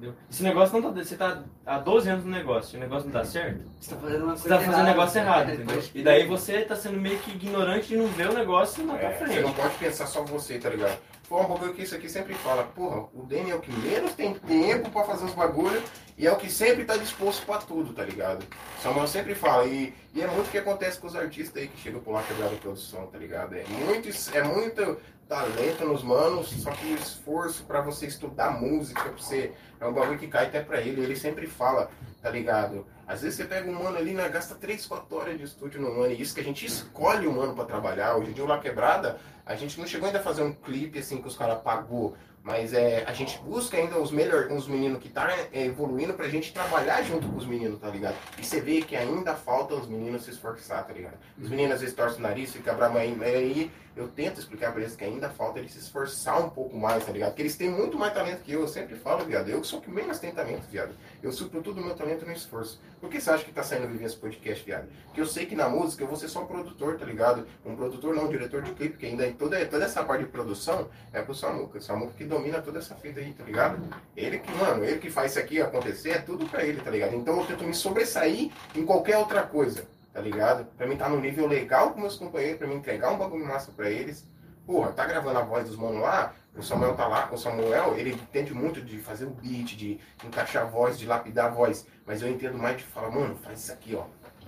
Entendeu? 0.02 0.16
Esse 0.32 0.42
negócio 0.42 0.80
não 0.82 0.92
tá. 0.92 1.04
Você 1.04 1.16
tá 1.16 1.44
há 1.64 1.78
12 1.78 2.10
anos 2.10 2.26
no 2.26 2.32
negócio, 2.32 2.76
e 2.76 2.78
o 2.78 2.80
negócio 2.80 3.06
não 3.06 3.14
dá 3.14 3.24
certo, 3.24 3.62
Você 3.80 3.94
tá 3.94 4.02
fazendo 4.02 4.24
uma 4.24 4.36
você 4.36 4.50
coisa 4.50 4.58
tá 4.58 4.66
fazendo 4.72 4.82
o 4.84 4.88
negócio 4.90 5.20
errado, 5.20 5.48
né? 5.48 5.54
entendeu? 5.62 5.84
E 5.94 6.04
daí 6.04 6.26
você 6.26 6.62
tá 6.64 6.76
sendo 6.76 7.00
meio 7.00 7.20
que 7.20 7.32
ignorante 7.32 7.90
de 7.90 7.98
não 7.98 8.08
ver 8.08 8.30
o 8.30 8.34
negócio 8.34 8.84
pra 8.84 8.98
É, 9.00 9.12
você 9.20 9.26
frente. 9.26 9.42
não 9.42 9.54
pode 9.54 9.76
pensar 9.76 10.08
só 10.08 10.24
você, 10.24 10.58
tá 10.58 10.70
ligado? 10.70 10.98
Foi 11.24 11.40
um 11.40 11.48
bagulho 11.48 11.74
que 11.74 11.84
isso 11.84 11.96
aqui 11.96 12.10
sempre 12.10 12.34
fala, 12.34 12.64
porra, 12.64 13.08
o 13.14 13.24
Danny 13.26 13.52
é 13.52 13.56
o 13.56 13.60
que 13.62 13.72
menos 13.72 14.14
tem 14.16 14.34
tempo 14.34 14.90
pra 14.90 15.04
fazer 15.04 15.26
os 15.26 15.34
bagulhos 15.34 15.84
e 16.18 16.28
é 16.28 16.32
o 16.32 16.36
que 16.36 16.52
sempre 16.52 16.84
tá 16.84 16.98
disposto 16.98 17.46
pra 17.46 17.58
tudo, 17.60 17.94
tá 17.94 18.04
ligado? 18.04 18.44
Samuel 18.82 19.08
sempre 19.08 19.34
fala, 19.34 19.66
e, 19.66 19.94
e 20.14 20.22
é 20.22 20.28
muito 20.28 20.48
o 20.48 20.52
que 20.52 20.58
acontece 20.58 21.00
com 21.00 21.08
os 21.08 21.16
artistas 21.16 21.62
aí 21.62 21.70
que 21.70 21.80
chegam 21.80 22.02
por 22.02 22.12
lá 22.12 22.24
quebrado 22.24 22.58
produção, 22.58 23.08
tá 23.08 23.18
ligado? 23.18 23.56
É 23.56 23.64
muito, 23.64 24.10
é 24.34 24.44
muito 24.44 24.98
talento 25.30 25.86
nos 25.86 26.04
manos, 26.04 26.50
só 26.62 26.72
que 26.72 26.92
esforço 26.96 27.64
pra 27.64 27.80
você 27.80 28.08
estudar 28.08 28.60
música, 28.60 29.02
pra 29.02 29.12
você. 29.14 29.54
É 29.82 29.86
um 29.88 29.94
bagulho 29.94 30.20
que 30.20 30.28
cai 30.28 30.46
até 30.46 30.62
pra 30.62 30.80
ele, 30.80 31.02
ele 31.02 31.16
sempre 31.16 31.48
fala, 31.48 31.90
tá 32.22 32.30
ligado? 32.30 32.86
Às 33.08 33.24
vezes 33.24 33.36
você 33.36 33.46
pega 33.46 33.68
um 33.68 33.84
mano 33.84 33.98
ali, 33.98 34.14
né, 34.14 34.30
gasta 34.30 34.54
3, 34.54 34.86
4 34.86 35.16
horas 35.18 35.38
de 35.40 35.44
estúdio 35.44 35.82
no 35.82 35.90
mano, 35.90 36.14
e 36.14 36.22
isso 36.22 36.36
que 36.36 36.40
a 36.40 36.44
gente 36.44 36.64
escolhe 36.68 37.26
o 37.26 37.34
mano 37.34 37.56
pra 37.56 37.66
trabalhar. 37.66 38.16
Hoje 38.16 38.30
em 38.30 38.34
dia 38.34 38.44
o 38.44 38.48
La 38.48 38.60
Quebrada, 38.60 39.20
a 39.44 39.56
gente 39.56 39.80
não 39.80 39.88
chegou 39.88 40.06
ainda 40.06 40.20
a 40.20 40.24
fazer 40.24 40.44
um 40.44 40.54
clipe 40.54 41.00
assim 41.00 41.20
que 41.20 41.28
os 41.28 41.36
caras 41.36 41.62
pagou. 41.64 42.16
Mas 42.44 42.74
é, 42.74 43.04
a 43.06 43.14
gente 43.14 43.38
busca 43.40 43.78
ainda 43.78 44.00
os 44.00 44.12
melhores, 44.12 44.52
os 44.52 44.68
meninos 44.68 45.00
que 45.00 45.10
tá 45.10 45.32
é, 45.52 45.66
evoluindo 45.66 46.14
pra 46.14 46.28
gente 46.28 46.52
trabalhar 46.52 47.04
junto 47.04 47.28
com 47.28 47.38
os 47.38 47.46
meninos, 47.46 47.80
tá 47.80 47.88
ligado? 47.90 48.16
E 48.40 48.44
você 48.44 48.60
vê 48.60 48.82
que 48.82 48.96
ainda 48.96 49.36
falta 49.36 49.76
os 49.76 49.88
meninos 49.88 50.24
se 50.24 50.32
esforçar, 50.32 50.86
tá 50.86 50.92
ligado? 50.92 51.18
Os 51.40 51.50
meninos 51.50 51.76
às 51.76 51.82
vezes 51.82 51.96
torcem 51.96 52.20
o 52.20 52.24
nariz, 52.24 52.52
fica 52.52 52.74
bravo 52.74 52.98
aí, 52.98 53.16
aí 53.24 53.72
eu 53.96 54.08
tento 54.08 54.40
explicar 54.40 54.72
pra 54.72 54.82
eles 54.82 54.96
que 54.96 55.04
ainda 55.04 55.30
falta 55.30 55.60
eles 55.60 55.74
se 55.74 55.80
esforçar 55.80 56.44
um 56.44 56.50
pouco 56.50 56.78
mais, 56.78 57.06
tá 57.06 57.12
ligado? 57.12 57.30
Porque 57.30 57.42
eles 57.44 57.58
têm 57.58 57.70
muito 57.70 57.98
mais 57.98 58.14
talento 58.14 58.42
que 58.42 58.54
eu, 58.54 58.62
eu 58.62 58.68
sempre 58.68 58.96
falo, 58.96 59.26
viado. 59.26 59.50
Eu 59.50 59.64
sou 59.64 59.82
que 59.82 59.92
menos 59.92 60.18
tem 60.18 60.32
talento, 60.32 60.64
viado. 60.70 60.96
Eu 61.24 61.32
supro 61.32 61.62
todo 61.62 61.80
o 61.80 61.86
meu 61.86 61.94
talento 61.94 62.26
no 62.26 62.32
esforço. 62.32 62.82
Por 63.00 63.10
que 63.10 63.22
você 63.22 63.30
acha 63.30 63.44
que 63.44 63.52
tá 63.52 63.62
saindo 63.62 63.88
viver 63.88 64.06
esse 64.06 64.16
podcast, 64.16 64.66
viado? 64.66 64.88
Porque 65.06 65.22
eu 65.22 65.28
sei 65.28 65.46
que 65.46 65.56
na 65.56 65.70
música 65.70 66.04
eu 66.04 66.08
vou 66.08 66.18
ser 66.18 66.28
só 66.28 66.42
um 66.42 66.48
produtor, 66.48 66.98
tá 66.98 67.06
ligado? 67.06 67.46
Um 67.64 67.76
produtor 67.76 68.16
não, 68.16 68.26
um 68.26 68.30
diretor 68.30 68.64
de 68.64 68.72
clipe, 68.72 68.98
que 68.98 69.06
ainda 69.06 69.32
toda, 69.34 69.64
toda 69.68 69.86
essa 69.86 70.04
parte 70.04 70.24
de 70.24 70.32
produção 70.32 70.90
é 71.14 71.22
pro 71.22 71.36
Samuca. 71.36 71.78
O 71.78 71.82
Samuca 71.82 72.14
que 72.18 72.26
domina 72.26 72.60
toda 72.60 72.80
essa 72.80 72.96
fita 72.96 73.20
aí, 73.20 73.34
tá 73.34 73.44
ligado? 73.44 73.80
Ele 74.18 74.40
que, 74.40 74.52
mano, 74.54 74.84
ele 74.84 74.98
que 74.98 75.12
faz 75.12 75.32
isso 75.32 75.40
aqui 75.40 75.62
acontecer, 75.62 76.10
é 76.10 76.20
tudo 76.20 76.48
pra 76.48 76.64
ele, 76.64 76.82
tá 76.82 76.90
ligado? 76.90 77.16
Então 77.16 77.40
eu 77.40 77.46
tento 77.46 77.64
me 77.64 77.74
sobressair 77.74 78.52
em 78.76 78.84
qualquer 78.84 79.18
outra 79.18 79.44
coisa, 79.44 79.88
tá 80.12 80.20
ligado? 80.20 80.66
Pra 80.76 80.88
mim 80.88 80.94
estar 80.94 81.06
tá 81.06 81.12
no 81.12 81.22
nível 81.22 81.46
legal 81.46 81.92
com 81.92 82.02
meus 82.02 82.16
companheiros, 82.16 82.58
pra 82.58 82.68
mim 82.68 82.76
entregar 82.76 83.12
um 83.12 83.18
bagulho 83.18 83.46
massa 83.46 83.72
pra 83.72 83.92
eles. 83.92 84.26
Porra, 84.66 84.92
tá 84.92 85.06
gravando 85.06 85.38
a 85.38 85.44
voz 85.44 85.68
dos 85.68 85.76
manos 85.76 86.02
lá, 86.02 86.34
o 86.56 86.62
Samuel 86.62 86.96
tá 86.96 87.08
lá, 87.08 87.30
o 87.32 87.38
Samuel, 87.38 87.98
ele 87.98 88.12
entende 88.14 88.54
muito 88.54 88.82
de 88.82 88.98
fazer 88.98 89.26
o 89.26 89.30
beat, 89.30 89.76
de 89.78 90.00
encaixar 90.26 90.64
a 90.64 90.66
voz, 90.66 91.00
de 91.00 91.06
lapidar 91.06 91.46
a 91.46 91.50
voz. 91.50 91.86
Mas 92.06 92.22
eu 92.22 92.30
entendo 92.30 92.58
mais 92.58 92.78
de 92.78 92.84
falar, 92.84 93.10
mano, 93.10 93.36
faz 93.42 93.60
isso 93.62 93.72
aqui, 93.72 93.96
ó. 93.96 94.04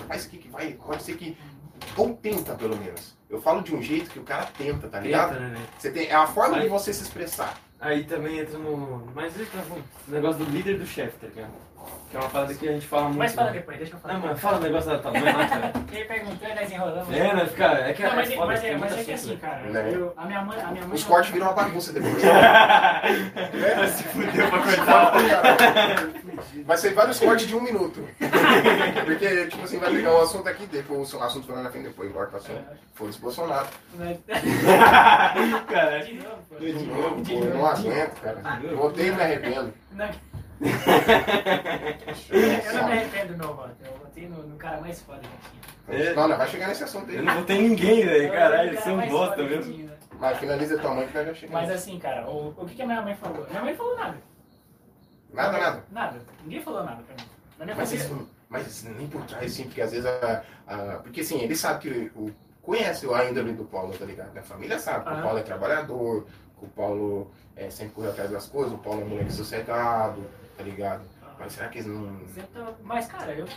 Faz 0.08 0.22
isso 0.22 0.30
aqui 0.30 0.38
que 0.40 0.50
vai, 0.50 0.74
pode 0.74 1.04
ser 1.04 1.16
que. 1.16 1.38
Ou 1.98 2.14
tenta, 2.16 2.56
pelo 2.56 2.78
menos. 2.78 3.16
Eu 3.30 3.42
falo 3.42 3.62
de 3.62 3.76
um 3.76 3.82
jeito 3.82 4.10
que 4.10 4.20
o 4.20 4.24
cara 4.24 4.46
tenta, 4.58 4.88
tá 4.88 5.00
ligado? 5.00 5.34
Tenta, 5.34 5.48
né? 5.50 5.66
Você 5.78 5.92
tem, 5.92 6.08
é 6.08 6.16
a 6.16 6.28
forma 6.28 6.58
Aí- 6.58 6.64
de 6.64 6.70
você 6.70 6.94
se 6.94 7.04
expressar. 7.04 7.58
Aí 7.80 8.04
também 8.06 8.40
entra 8.40 8.58
no. 8.58 9.06
Mas 9.14 9.38
entra 9.40 9.62
no 9.64 9.84
negócio 10.08 10.46
do 10.46 10.50
líder 10.52 10.80
do 10.80 10.86
chefe, 10.86 11.18
tá 11.18 11.28
ligado? 11.28 11.52
Que 12.10 12.18
é 12.18 12.20
uma 12.20 12.30
parada 12.30 12.54
que 12.54 12.70
a 12.70 12.72
gente 12.74 12.88
fala 12.88 13.04
muito. 13.06 13.18
Mas 13.18 13.34
fala 13.34 13.48
né? 13.52 13.54
depois, 13.58 13.78
deixa 13.78 13.96
eu 13.96 14.00
falar. 14.00 14.14
Não, 14.14 14.22
mano, 14.22 14.38
fala 14.38 14.58
o 14.58 14.62
negócio 14.62 14.90
da 14.92 15.00
tua 15.00 15.12
mãe 15.12 15.24
lá, 15.24 15.48
cara. 15.48 15.74
Ele 15.92 16.06
perguntou 16.06 16.48
e 16.50 16.54
nós 16.56 16.72
enrolamos. 16.72 17.14
É, 17.16 17.34
né, 17.34 17.46
cara? 17.58 17.90
É 17.90 17.94
que 17.94 18.04
Não, 18.04 18.16
mas, 18.16 18.30
é 18.30 18.34
é- 18.34 18.36
foda, 18.36 18.48
mas, 18.48 18.62
tem 18.62 18.70
é, 18.72 18.78
mas 18.78 18.98
é 19.00 19.04
que 19.04 19.12
assim, 19.14 19.38
cara, 19.38 19.62
né? 19.64 19.92
eu- 19.94 20.14
a 20.16 20.26
minha 20.26 20.42
mãe, 20.44 20.62
a 20.62 20.68
minha 20.72 20.86
mãe 20.86 20.96
Os 20.96 21.04
cortes 21.04 21.32
viram 21.32 21.48
uma 21.48 21.54
bagunça 21.54 21.92
depois. 21.94 22.14
Vai 22.24 23.88
se 23.88 24.04
fuder 24.04 24.50
pra 24.50 24.60
cortar. 24.60 25.14
Vai 26.66 26.78
ser 26.78 26.94
vários 26.94 27.20
cortes 27.20 27.48
de 27.48 27.56
um 27.56 27.62
minuto. 27.62 28.08
Porque, 29.06 29.48
tipo 29.48 29.64
assim, 29.64 29.80
vai 29.80 29.92
pegar 29.92 30.14
um 30.14 30.22
assunto 30.22 30.48
aqui, 30.48 30.66
depois 30.68 31.14
o 31.14 31.22
assunto 31.22 31.46
foi 31.48 31.56
lá 31.56 31.64
na 31.64 31.72
frente, 31.72 31.86
depois 31.86 32.12
corta 32.12 32.36
o 32.36 32.38
assunto. 32.40 32.62
Foda-se 32.94 33.20
Bolsonaro. 33.20 33.68
Mas- 33.96 34.18
Cara, 35.68 36.04
De 36.04 36.14
novo, 36.14 36.38
pô. 36.50 36.56
De 36.56 36.74
novo, 36.74 37.24
pô, 37.24 37.32
eu 37.46 37.54
não 37.56 37.66
aguento, 37.66 38.22
cara. 38.22 38.42
Eu 38.64 38.82
odeio 38.82 39.14
e 39.14 39.16
me 39.16 39.22
arrependo. 39.24 39.74
Não. 40.60 40.70
Eu 42.68 42.74
não 42.74 42.86
me 42.88 42.92
arrependo 42.94 43.34
do 43.34 43.38
meu 43.40 43.56
voto. 43.56 43.76
Eu 43.84 43.94
votei 43.98 44.28
no, 44.28 44.44
no 44.48 44.56
cara 44.58 44.80
mais 44.82 45.02
foda 45.02 45.20
que 45.20 45.28
tinha. 45.50 45.64
É. 46.10 46.14
Não, 46.14 46.28
não, 46.28 46.38
vai 46.38 46.48
chegar 46.48 46.68
nesse 46.70 46.84
assunto 46.84 47.10
aí. 47.10 47.18
eu 47.18 47.24
não 47.24 47.36
votei 47.36 47.62
ninguém, 47.62 48.06
velho. 48.06 48.24
Votei 48.28 48.30
Caralho, 48.40 48.70
cara 48.72 48.82
são 48.84 48.96
mais 48.98 49.12
bosta 49.12 49.44
mesmo. 49.44 49.74
tinha, 49.74 49.88
né? 49.88 49.98
Mas 50.20 50.38
finaliza 50.38 50.78
tua 50.80 50.94
mãe 50.96 51.08
que 51.08 51.14
já 51.14 51.34
chegamos. 51.34 51.62
Mas 51.62 51.72
assim, 51.72 52.00
cara, 52.00 52.30
o, 52.30 52.50
o 52.58 52.66
que, 52.66 52.76
que 52.76 52.82
a 52.82 52.86
minha 52.86 53.02
mãe 53.02 53.16
falou? 53.16 53.46
Minha 53.50 53.62
mãe 53.64 53.76
falou 53.76 53.96
nada. 53.98 54.18
Nada, 55.34 55.58
nada. 55.58 55.84
Nada. 55.92 56.20
Ninguém 56.44 56.62
falou 56.62 56.84
nada 56.84 57.02
pra 57.04 57.16
mim. 57.16 57.30
Na 57.60 57.66
minha 57.66 57.78
Mas, 57.78 57.90
família. 57.90 58.06
isso, 58.14 58.30
mas 58.50 58.84
nem 58.84 59.08
por 59.08 59.24
trás, 59.26 59.52
assim, 59.52 59.64
porque 59.64 59.82
às 59.82 59.92
vezes 59.92 60.06
a, 60.06 60.44
a- 60.68 61.00
Porque 61.04 61.22
assim, 61.22 61.40
ele 61.42 61.56
sabe 61.56 61.80
que 61.90 62.12
o. 62.16 62.32
Conhece 62.62 63.06
a 63.14 63.26
índole 63.30 63.52
do 63.52 63.66
Paulo, 63.66 63.94
tá 63.98 64.06
ligado? 64.06 64.32
Minha 64.32 64.44
família 64.44 64.80
sabe 64.80 65.04
que 65.04 65.12
o. 65.20 65.22
Paulo 65.22 65.38
é 65.38 65.42
trabalhador, 65.42 66.26
que 66.58 66.66
o 66.66 66.70
Paulo 66.70 67.30
é, 67.58 67.70
sempre 67.70 67.94
corre 67.96 68.08
atrás 68.08 68.32
das 68.32 68.48
coisas, 68.48 68.72
o 68.72 68.78
Paulo 68.78 69.02
é 69.02 69.04
um 69.04 69.10
moleque 69.10 69.34
sossegado, 69.34 70.24
tá 70.58 70.64
ligado? 70.64 71.02
Mas 71.40 71.54
será 71.54 71.68
que 71.70 71.80
eles 71.80 71.88
não. 71.88 72.20
Tava- 72.54 72.78
Mas, 72.84 73.08
cara, 73.08 73.34
eu. 73.34 73.48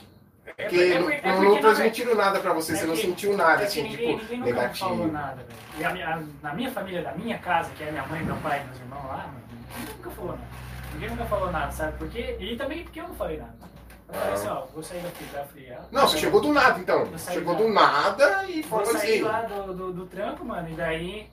É 0.47 0.53
porque 0.69 0.77
é 0.77 0.95
não, 0.99 1.03
porque- 1.07 1.17
é 1.17 1.29
não, 1.29 1.35
porque 1.37 1.47
não 1.49 1.55
não- 1.55 1.61
transmitiram 1.61 2.15
nada 2.15 2.39
pra 2.41 2.53
você, 2.53 2.73
é 2.73 2.77
você 2.77 2.87
não 2.87 2.97
sentiu 2.97 3.37
nada, 3.37 3.63
é 3.63 3.67
assim, 3.67 3.83
ninguém, 3.83 4.19
tipo, 4.19 4.33
ninguém 4.33 4.53
nunca 4.55 4.69
me 4.69 4.75
falou 4.79 4.97
negativo. 4.97 5.13
nada, 5.13 5.35
velho. 5.43 5.49
E 5.79 5.85
a 6.03 6.15
a- 6.15 6.23
na 6.43 6.55
minha 6.55 6.71
família, 6.71 7.03
da 7.03 7.13
minha 7.13 7.39
casa, 7.39 7.71
que 7.77 7.83
é 7.83 7.91
minha 7.91 8.07
mãe, 8.07 8.23
meu 8.23 8.37
pai 8.37 8.65
meus 8.65 8.79
irmãos 8.79 9.07
lá, 9.09 9.27
mano, 9.27 9.41
ninguém 9.51 9.95
nunca 9.97 10.11
falou 10.11 10.31
nada. 10.33 10.49
Ninguém 10.95 11.11
nunca 11.11 11.25
falou 11.27 11.51
nada, 11.53 11.73
sabe? 11.73 11.99
Porque, 11.99 12.37
e 12.41 12.57
também 12.57 12.85
porque 12.85 13.01
eu 13.01 13.09
não 13.09 13.15
falei 13.17 13.39
nada. 13.39 13.55
Eu 14.09 14.15
falei 14.15 14.33
assim, 14.35 14.49
ó, 14.49 14.67
vou 14.67 14.83
sair 14.85 15.03
daqui 15.03 15.25
da 15.25 15.45
fria. 15.47 15.81
Não, 15.91 16.07
você 16.07 16.19
chegou 16.19 16.41
do 16.41 16.53
nada, 16.53 16.79
então. 16.79 17.19
Chegou 17.19 17.55
do 17.57 17.69
nada 17.69 18.45
e 18.49 18.63
Vou 18.63 18.79
falou 18.85 18.87
sair 18.99 19.15
assim. 19.15 19.23
lá 19.23 19.43
do, 19.43 19.75
do, 19.75 19.93
do 19.93 20.07
trampo, 20.07 20.45
mano, 20.45 20.69
e 20.71 20.75
daí. 20.75 21.29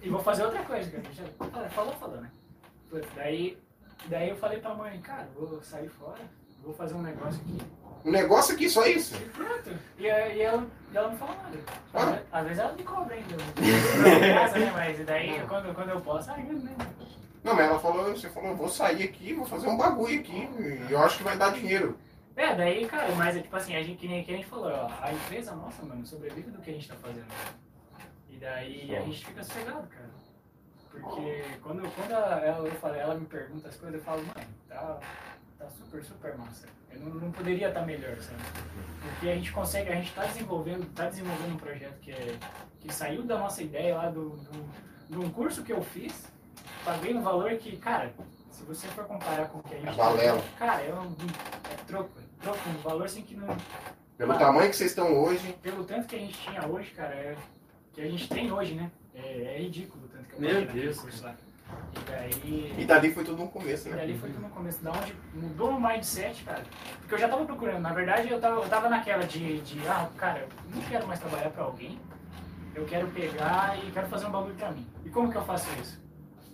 E 0.00 0.08
vou 0.08 0.20
fazer 0.22 0.44
outra 0.44 0.62
coisa, 0.62 0.88
cara. 0.90 1.02
Fala- 1.50 1.68
falou, 1.70 1.92
falou, 1.94 2.20
né? 2.20 2.30
Daí, 3.16 3.58
daí 4.06 4.28
eu 4.30 4.36
falei 4.36 4.58
pra 4.60 4.74
mãe, 4.74 5.00
cara, 5.00 5.28
vou 5.36 5.60
sair 5.62 5.88
fora, 5.88 6.20
vou 6.62 6.72
fazer 6.74 6.94
um 6.94 7.02
negócio 7.02 7.40
aqui. 7.40 7.58
Um 8.04 8.10
negócio 8.12 8.54
aqui, 8.54 8.70
só 8.70 8.86
isso. 8.86 9.16
E 9.16 9.24
pronto. 9.30 9.70
E, 9.98 10.08
a- 10.08 10.28
e 10.28 10.40
ela, 10.40 10.66
e 10.92 10.96
ela 10.96 11.08
não 11.10 11.18
falou 11.18 11.34
nada. 11.36 11.58
Às, 11.92 12.02
Ah. 12.08 12.22
às 12.32 12.44
vezes 12.44 12.58
ela 12.60 12.72
me 12.72 12.82
cobra 12.84 13.14
ainda. 13.14 13.36
Casa, 14.34 14.58
né? 14.58 14.70
Mas 14.74 15.04
daí 15.04 15.44
quando, 15.48 15.74
quando 15.74 15.90
eu 15.90 16.00
posso, 16.00 16.30
ai, 16.30 16.42
né? 16.44 16.76
Não, 17.42 17.54
mas 17.54 17.66
ela 17.66 17.78
falou, 17.78 18.04
você 18.10 18.28
falou, 18.30 18.54
vou 18.56 18.68
sair 18.68 19.02
aqui, 19.04 19.32
vou 19.34 19.44
fazer 19.46 19.68
um 19.68 19.76
bagulho 19.76 20.20
aqui, 20.20 20.48
e 20.88 20.92
eu 20.92 21.00
acho 21.00 21.18
que 21.18 21.24
vai 21.24 21.36
dar 21.36 21.52
dinheiro. 21.52 21.98
É, 22.36 22.54
daí, 22.54 22.86
cara, 22.86 23.12
mas 23.16 23.36
é 23.36 23.40
tipo 23.42 23.56
assim, 23.56 23.74
a 23.74 23.82
gente, 23.82 23.98
que 23.98 24.06
nem 24.06 24.22
que 24.22 24.32
a 24.32 24.36
gente 24.36 24.46
falou, 24.46 24.70
ó, 24.70 24.88
a 25.02 25.12
empresa 25.12 25.54
nossa, 25.56 25.82
mano, 25.84 26.06
sobrevive 26.06 26.50
do 26.52 26.60
que 26.60 26.70
a 26.70 26.74
gente 26.74 26.88
tá 26.88 26.94
fazendo. 26.96 27.26
E 28.30 28.36
daí 28.36 28.94
a 28.96 29.00
gente 29.00 29.24
fica 29.26 29.42
sossegado, 29.42 29.86
cara. 29.88 30.08
Porque 31.00 31.42
quando, 31.62 31.94
quando 31.94 32.10
ela, 32.10 32.40
ela, 32.40 32.66
eu 32.66 32.74
falei, 32.76 33.00
ela 33.00 33.14
me 33.14 33.26
pergunta 33.26 33.68
as 33.68 33.76
coisas, 33.76 33.98
eu 33.98 34.04
falo, 34.04 34.22
mano, 34.22 34.48
tá, 34.68 34.98
tá 35.58 35.68
super, 35.70 36.02
super 36.04 36.36
massa. 36.36 36.66
Eu 36.90 37.00
não, 37.00 37.14
não 37.14 37.32
poderia 37.32 37.68
estar 37.68 37.82
melhor, 37.82 38.16
sabe? 38.20 38.42
Porque 39.02 39.28
a 39.28 39.34
gente 39.34 39.52
consegue, 39.52 39.90
a 39.90 39.94
gente 39.94 40.12
tá 40.12 40.24
desenvolvendo, 40.24 40.86
tá 40.94 41.08
desenvolvendo 41.08 41.54
um 41.54 41.58
projeto 41.58 41.98
que, 42.00 42.10
é, 42.12 42.36
que 42.80 42.92
saiu 42.92 43.22
da 43.22 43.38
nossa 43.38 43.62
ideia 43.62 43.94
lá 43.96 44.10
do, 44.10 44.30
do, 44.30 44.68
de 45.10 45.18
um 45.18 45.30
curso 45.30 45.62
que 45.62 45.72
eu 45.72 45.82
fiz, 45.82 46.26
paguei 46.84 47.14
um 47.14 47.22
valor 47.22 47.50
que, 47.56 47.76
cara, 47.76 48.12
se 48.50 48.64
você 48.64 48.88
for 48.88 49.04
comparar 49.04 49.48
com 49.48 49.58
o 49.58 49.62
que 49.62 49.74
a 49.74 49.78
gente 49.78 49.88
É 49.88 49.92
balela. 49.92 50.42
Cara, 50.58 50.82
é, 50.82 50.92
um, 50.94 51.14
é 51.70 51.76
troco, 51.86 52.10
é 52.18 52.42
troco, 52.42 52.68
um 52.68 52.78
valor 52.78 53.04
assim 53.04 53.22
que 53.22 53.36
não. 53.36 53.56
Pelo 54.16 54.32
Ah. 54.32 54.38
tamanho 54.38 54.70
que 54.70 54.76
vocês 54.76 54.90
estão 54.90 55.16
hoje, 55.22 55.52
Pelo 55.62 55.84
tanto 55.84 56.08
que 56.08 56.16
a 56.16 56.18
gente 56.18 56.36
tinha 56.38 56.66
hoje, 56.66 56.90
cara, 56.90 57.14
é, 57.14 57.36
que 57.92 58.00
a 58.00 58.10
gente 58.10 58.28
tem 58.28 58.50
hoje, 58.50 58.74
né? 58.74 58.90
É, 59.14 59.56
é 59.56 59.58
ridículo 59.60 60.07
Meu 60.38 60.66
Deus. 60.66 61.02
E 61.94 62.00
daí. 62.10 62.74
e 62.78 62.84
dali 62.86 63.12
foi 63.12 63.24
tudo 63.24 63.42
no 63.42 63.48
começo, 63.48 63.88
E 63.88 63.90
né? 63.90 63.96
dali 63.98 64.18
foi 64.18 64.30
tudo 64.30 64.40
no 64.42 64.48
começo, 64.50 64.82
da 64.82 64.90
onde 64.92 65.14
mudou 65.34 65.70
o 65.70 65.80
mindset, 65.80 66.42
cara. 66.44 66.64
Porque 67.00 67.14
eu 67.14 67.18
já 67.18 67.28
tava 67.28 67.44
procurando, 67.44 67.80
na 67.80 67.92
verdade 67.92 68.30
eu 68.30 68.40
tava, 68.40 68.56
eu 68.62 68.68
tava 68.68 68.88
naquela 68.88 69.24
de, 69.24 69.60
de, 69.60 69.86
ah, 69.86 70.08
cara, 70.16 70.40
eu 70.40 70.48
não 70.74 70.82
quero 70.82 71.06
mais 71.06 71.20
trabalhar 71.20 71.50
pra 71.50 71.64
alguém, 71.64 72.00
eu 72.74 72.86
quero 72.86 73.06
pegar 73.08 73.78
e 73.84 73.90
quero 73.90 74.06
fazer 74.08 74.26
um 74.26 74.30
bagulho 74.30 74.54
pra 74.54 74.70
mim. 74.70 74.86
E 75.04 75.10
como 75.10 75.30
que 75.30 75.36
eu 75.36 75.44
faço 75.44 75.66
isso? 75.80 76.00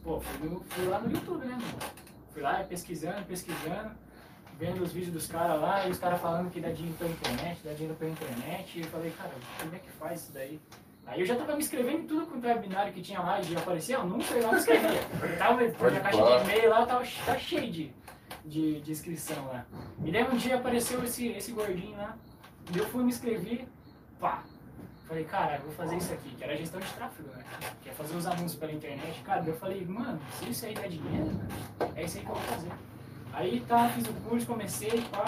Pô, 0.03 0.20
fui, 0.20 0.49
no- 0.49 0.64
fui 0.68 0.85
lá 0.87 0.99
no 0.99 1.11
YouTube, 1.12 1.44
né, 1.47 1.53
mano? 1.53 1.92
Fui 2.33 2.42
lá 2.42 2.64
pesquisando, 2.64 3.25
pesquisando, 3.27 3.92
vendo 4.59 4.83
os 4.83 4.92
vídeos 4.92 5.12
dos 5.12 5.27
caras 5.29 5.61
lá, 5.61 5.87
e 5.87 5.90
os 5.92 5.99
caras 5.99 6.20
falando 6.20 6.51
que 6.51 6.61
dá 6.61 6.70
dinheiro 6.70 6.97
pela 6.99 7.11
internet, 7.11 7.61
dá 7.64 7.73
dinheiro 7.73 7.94
pela 7.94 8.11
internet, 8.11 8.79
e 8.79 8.83
eu 8.83 8.88
falei, 8.88 9.12
cara, 9.12 9.31
como 9.61 9.75
é 9.75 9.79
que 9.79 9.90
faz 9.92 10.23
isso 10.23 10.33
daí? 10.33 10.61
Aí 11.07 11.21
eu 11.21 11.27
já 11.27 11.37
tava 11.37 11.53
me 11.53 11.59
inscrevendo 11.59 11.99
em 11.99 12.07
tudo 12.07 12.27
quanto 12.27 12.47
é 12.47 12.55
webinário 12.55 12.93
que 12.93 13.03
tinha 13.03 13.21
lá, 13.21 13.40
e 13.40 13.57
aparecia 13.57 13.99
anúncio, 13.99 14.37
eu 14.37 14.47
lá 14.47 14.53
me 14.53 14.59
inscrevia. 14.59 15.01
Eu 15.23 15.38
tava, 15.38 15.57
minha 15.57 16.01
caixa 16.01 16.23
de 16.23 16.45
e-mail 16.45 16.71
lá 16.71 16.87
tava 16.87 17.05
tá 17.27 17.38
cheio 17.38 17.71
de, 17.71 17.93
de, 18.45 18.81
de 18.81 18.93
inscrição 18.93 19.47
lá. 19.47 19.67
E 20.05 20.11
daí 20.11 20.25
um 20.25 20.37
dia 20.37 20.57
apareceu 20.57 21.03
esse, 21.05 21.29
esse 21.29 21.53
gordinho 21.53 21.97
lá, 21.97 22.17
e 22.75 22.79
eu 22.79 22.87
fui 22.87 23.03
me 23.03 23.11
inscrever, 23.11 23.67
pá. 24.19 24.43
Falei, 25.07 25.25
cara, 25.25 25.59
vou 25.59 25.73
fazer 25.73 25.97
isso 25.97 26.14
aqui, 26.14 26.31
que 26.31 26.43
era 26.43 26.57
gestão 26.57 26.81
de 26.81 26.90
tráfego, 26.95 27.29
né? 27.29 27.45
Que 27.83 27.90
é 27.90 27.93
fazer 27.93 28.17
os 28.17 28.27
anúncios 28.27 28.55
pela 28.55 28.73
internet. 28.73 29.23
Cara, 29.23 29.45
eu 29.47 29.55
falei, 29.57 29.85
mano, 29.85 30.19
se 30.38 30.49
isso 30.49 30.64
aí 30.64 30.75
dá 30.75 30.87
dinheiro, 30.87 31.31
é 31.95 32.05
isso 32.05 32.17
aí 32.17 32.25
que 32.25 32.31
eu 32.31 32.35
vou 32.35 32.45
fazer. 32.45 32.73
Aí 33.35 33.61
tá, 33.69 33.88
fiz 33.90 34.07
o 34.07 34.12
curso, 34.14 34.47
comecei, 34.47 35.03
pá. 35.11 35.27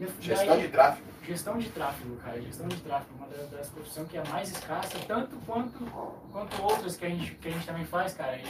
E 0.00 0.06
Gestão 0.20 0.46
daí- 0.48 0.62
de 0.62 0.68
tráfego. 0.68 1.06
Gestão 1.26 1.58
de 1.58 1.68
tráfego, 1.70 2.16
cara. 2.16 2.40
Gestão 2.42 2.68
de 2.68 2.76
tráfego, 2.82 3.14
uma 3.16 3.26
das, 3.28 3.48
das 3.50 3.68
profissões 3.70 4.08
que 4.08 4.16
é 4.18 4.24
mais 4.28 4.50
escassa, 4.50 4.98
tanto 5.06 5.36
quanto, 5.46 5.78
quanto 6.32 6.62
outras 6.62 6.96
que 6.96 7.06
a, 7.06 7.08
gente, 7.08 7.34
que 7.36 7.48
a 7.48 7.50
gente 7.52 7.66
também 7.66 7.84
faz, 7.86 8.12
cara. 8.14 8.36
E 8.36 8.44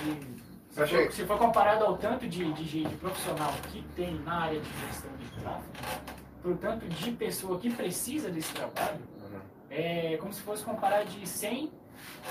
se 0.71 0.87
for, 0.87 1.13
se 1.13 1.25
for 1.27 1.39
comparado 1.39 1.85
ao 1.85 1.97
tanto 1.97 2.27
de, 2.27 2.53
de, 2.53 2.85
de 2.85 2.97
profissional 2.97 3.53
que 3.71 3.83
tem 3.95 4.19
na 4.21 4.43
área 4.43 4.61
de 4.61 4.69
gestão 4.89 5.11
de 5.19 5.29
tráfego, 5.41 5.73
pro 6.43 6.57
tanto 6.57 6.89
de 6.89 7.13
pessoa 7.13 7.59
que 7.61 7.71
precisa 7.73 8.29
desse 8.29 8.53
trabalho, 8.53 9.01
é 9.71 10.17
como 10.19 10.33
se 10.33 10.41
fosse 10.41 10.65
comparar 10.65 11.05
de 11.05 11.27
100 11.29 11.73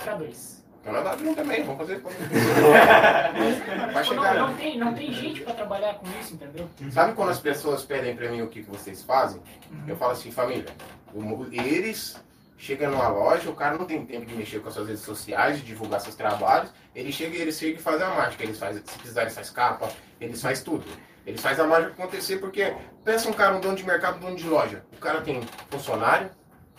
para 0.04 0.16
2. 0.16 0.63
Nós 0.86 1.08
abrimos 1.08 1.36
também, 1.36 1.64
vamos 1.64 1.78
fazer. 1.78 2.02
Vai 3.94 4.04
chegar, 4.04 4.36
não, 4.36 4.48
não, 4.48 4.56
tem, 4.56 4.78
não 4.78 4.94
tem 4.94 5.14
gente 5.14 5.42
para 5.42 5.54
trabalhar 5.54 5.94
com 5.96 6.06
isso, 6.20 6.34
entendeu? 6.34 6.70
Sabe 6.92 7.14
quando 7.14 7.30
as 7.30 7.40
pessoas 7.40 7.84
pedem 7.84 8.16
pra 8.16 8.30
mim 8.30 8.42
o 8.42 8.48
que 8.48 8.64
que 8.64 8.70
vocês 8.70 9.02
fazem? 9.02 9.42
Uhum. 9.72 9.84
Eu 9.88 9.96
falo 9.96 10.12
assim, 10.12 10.30
família, 10.32 10.66
eles 11.52 12.22
chega 12.58 12.90
numa 12.90 13.08
loja, 13.08 13.50
o 13.50 13.56
cara 13.56 13.78
não 13.78 13.86
tem 13.86 14.06
tempo 14.06 14.26
de 14.26 14.36
mexer 14.36 14.60
com 14.60 14.70
as 14.70 14.74
suas 14.74 14.88
redes 14.88 15.04
sociais, 15.04 15.58
de 15.58 15.64
divulgar 15.64 16.00
seus 16.00 16.16
trabalhos. 16.16 16.72
Ele 16.96 17.12
chega 17.12 17.36
e 17.36 17.42
ele 17.42 17.52
chega 17.52 17.78
e 17.78 17.82
faz 17.82 18.02
a 18.02 18.10
mágica. 18.10 18.44
Eles 18.44 18.58
faz, 18.58 18.76
se 18.78 18.98
precisar, 18.98 19.22
eles 19.24 19.36
faz 19.36 19.50
capa, 19.50 19.90
eles 20.20 20.42
faz 20.42 20.62
tudo. 20.62 20.86
Eles 21.26 21.42
faz 21.42 21.60
a 21.60 21.66
mágica 21.66 21.92
acontecer 21.92 22.38
porque 22.38 22.74
pensa 23.04 23.30
um 23.30 23.34
cara, 23.34 23.56
um 23.56 23.60
dono 23.60 23.76
de 23.76 23.86
mercado, 23.86 24.18
um 24.18 24.20
dono 24.20 24.36
de 24.36 24.48
loja. 24.48 24.84
O 24.94 24.98
cara 24.98 25.22
tem 25.22 25.42
funcionário, 25.70 26.30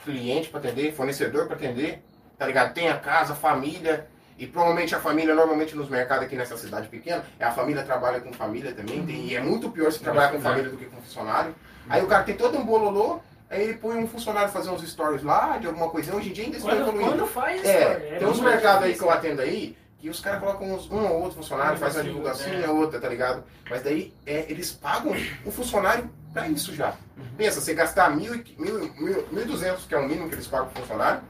cliente 0.04 0.48
para 0.48 0.60
atender, 0.60 0.94
fornecedor 0.94 1.46
para 1.46 1.56
atender, 1.56 2.02
tá 2.38 2.46
ligado? 2.46 2.72
Tem 2.74 2.88
a 2.88 2.98
casa, 2.98 3.34
família. 3.34 4.06
E 4.36 4.46
provavelmente 4.46 4.94
a 4.94 4.98
família, 4.98 5.32
normalmente 5.34 5.76
nos 5.76 5.88
mercados 5.88 6.24
aqui 6.24 6.34
nessa 6.34 6.56
cidade 6.56 6.88
pequena, 6.88 7.24
é 7.38 7.44
a 7.44 7.52
família 7.52 7.84
trabalha 7.84 8.20
com 8.20 8.32
família 8.32 8.72
também. 8.72 9.06
Tem, 9.06 9.26
e 9.28 9.36
é 9.36 9.40
muito 9.40 9.70
pior 9.70 9.92
se 9.92 10.00
trabalhar 10.00 10.32
com 10.32 10.40
família 10.40 10.70
do 10.70 10.76
que 10.76 10.86
com 10.86 11.00
funcionário. 11.00 11.54
Aí 11.88 12.02
o 12.02 12.06
cara 12.08 12.24
tem 12.24 12.34
todo 12.34 12.58
um 12.58 12.64
bololô, 12.64 13.20
aí 13.48 13.62
ele 13.62 13.74
põe 13.74 13.96
um 13.96 14.08
funcionário 14.08 14.50
fazer 14.50 14.70
uns 14.70 14.82
stories 14.82 15.22
lá, 15.22 15.56
de 15.58 15.68
alguma 15.68 15.88
coisa. 15.88 16.14
Hoje 16.16 16.30
em 16.30 16.32
dia 16.32 16.44
ainda 16.44 16.56
isso 16.56 16.66
Quando, 16.66 16.98
quando 16.98 17.26
faz, 17.28 17.64
É, 17.64 17.84
cara, 17.84 18.18
tem 18.18 18.26
uns 18.26 18.40
mercados 18.40 18.84
aí 18.84 18.94
que 18.94 19.02
eu 19.04 19.10
atendo 19.10 19.40
aí, 19.40 19.76
que 19.98 20.10
os 20.10 20.20
caras 20.20 20.40
colocam 20.40 20.74
uns, 20.74 20.90
um 20.90 21.06
ou 21.06 21.22
outro 21.22 21.36
funcionário, 21.36 21.78
faz 21.78 21.94
uma 21.94 22.02
divulgação 22.02 22.52
é. 22.52 22.60
e 22.62 22.66
outra, 22.66 23.00
tá 23.00 23.08
ligado? 23.08 23.44
Mas 23.70 23.82
daí 23.82 24.12
é, 24.26 24.46
eles 24.48 24.72
pagam 24.72 25.14
o 25.46 25.50
funcionário 25.52 26.10
pra 26.32 26.48
isso 26.48 26.74
já. 26.74 26.94
Pensa, 27.36 27.60
você 27.60 27.72
gastar 27.72 28.10
mil, 28.10 28.34
e- 28.34 28.56
mil, 28.58 28.92
mil, 28.98 29.22
1.200, 29.32 29.86
que 29.86 29.94
é 29.94 29.98
o 29.98 30.08
mínimo 30.08 30.28
que 30.28 30.34
eles 30.34 30.46
pagam 30.48 30.66
pro 30.68 30.82
funcionário, 30.82 31.20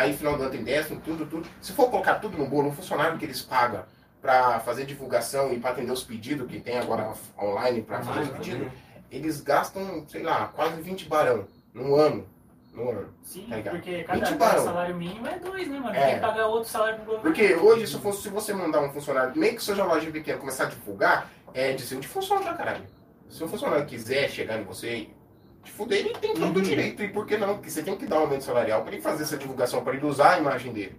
aí 0.00 0.12
final 0.16 0.36
do 0.36 0.42
ano 0.42 0.50
tem 0.50 0.62
décimo, 0.64 1.00
tudo, 1.00 1.26
tudo. 1.26 1.48
Se 1.60 1.72
for 1.72 1.90
colocar 1.90 2.14
tudo 2.16 2.36
no 2.38 2.46
bolo, 2.46 2.68
um 2.68 2.72
funcionário 2.72 3.18
que 3.18 3.24
eles 3.24 3.42
pagam 3.42 3.84
pra 4.20 4.60
fazer 4.60 4.84
divulgação 4.84 5.52
e 5.52 5.58
pra 5.60 5.70
atender 5.70 5.92
os 5.92 6.04
pedidos 6.04 6.50
que 6.50 6.60
tem 6.60 6.78
agora 6.78 7.12
online 7.38 7.82
pra 7.82 8.02
fazer 8.02 8.20
os 8.20 8.28
pedidos, 8.30 8.68
eles 9.10 9.40
gastam, 9.40 10.04
sei 10.08 10.22
lá, 10.22 10.48
quase 10.48 10.80
20 10.80 11.08
barão 11.08 11.46
no 11.74 11.94
ano. 11.96 12.26
No 12.72 12.88
ano. 12.90 13.08
Sim, 13.22 13.48
Tá 13.64 13.70
porque 13.70 14.04
cada, 14.04 14.18
20 14.20 14.28
cada 14.28 14.36
barão. 14.36 14.64
salário 14.64 14.94
mínimo 14.94 15.26
é 15.26 15.38
dois, 15.40 15.66
né, 15.68 15.78
mano? 15.80 15.94
É. 15.96 16.04
Tem 16.06 16.14
que 16.14 16.20
pagar 16.20 16.46
outro 16.46 16.70
salário 16.70 16.96
pro 16.96 17.04
governo. 17.06 17.22
Porque 17.22 17.54
hoje, 17.54 17.86
se, 17.88 17.98
fosse, 17.98 18.22
se 18.22 18.28
você 18.28 18.54
mandar 18.54 18.80
um 18.80 18.92
funcionário, 18.92 19.32
nem 19.34 19.56
que 19.56 19.62
seja 19.62 19.82
uma 19.84 19.94
loja 19.94 20.08
pequena, 20.10 20.38
começar 20.38 20.64
a 20.64 20.68
divulgar, 20.68 21.28
é 21.52 21.72
dizer 21.72 21.96
onde 21.96 22.06
funciona 22.06 22.42
pra 22.42 22.54
caralho. 22.54 22.84
Se 23.28 23.42
um 23.42 23.48
funcionário 23.48 23.86
quiser 23.86 24.28
chegar 24.30 24.56
em 24.60 24.62
você 24.64 24.94
e 24.98 25.14
te 25.62 25.70
fuder, 25.72 25.98
ele 25.98 26.14
tem 26.14 26.34
todo 26.34 26.58
o 26.58 26.62
direito. 26.62 27.02
E 27.02 27.08
por 27.08 27.26
que 27.26 27.36
não? 27.36 27.54
Porque 27.54 27.70
você 27.70 27.82
tem 27.82 27.96
que 27.96 28.06
dar 28.06 28.18
um 28.18 28.22
aumento 28.22 28.44
salarial 28.44 28.82
pra 28.82 28.92
ele 28.92 29.02
fazer 29.02 29.24
essa 29.24 29.36
divulgação, 29.36 29.82
pra 29.82 29.94
ele 29.94 30.06
usar 30.06 30.34
a 30.34 30.38
imagem 30.38 30.72
dele. 30.72 30.98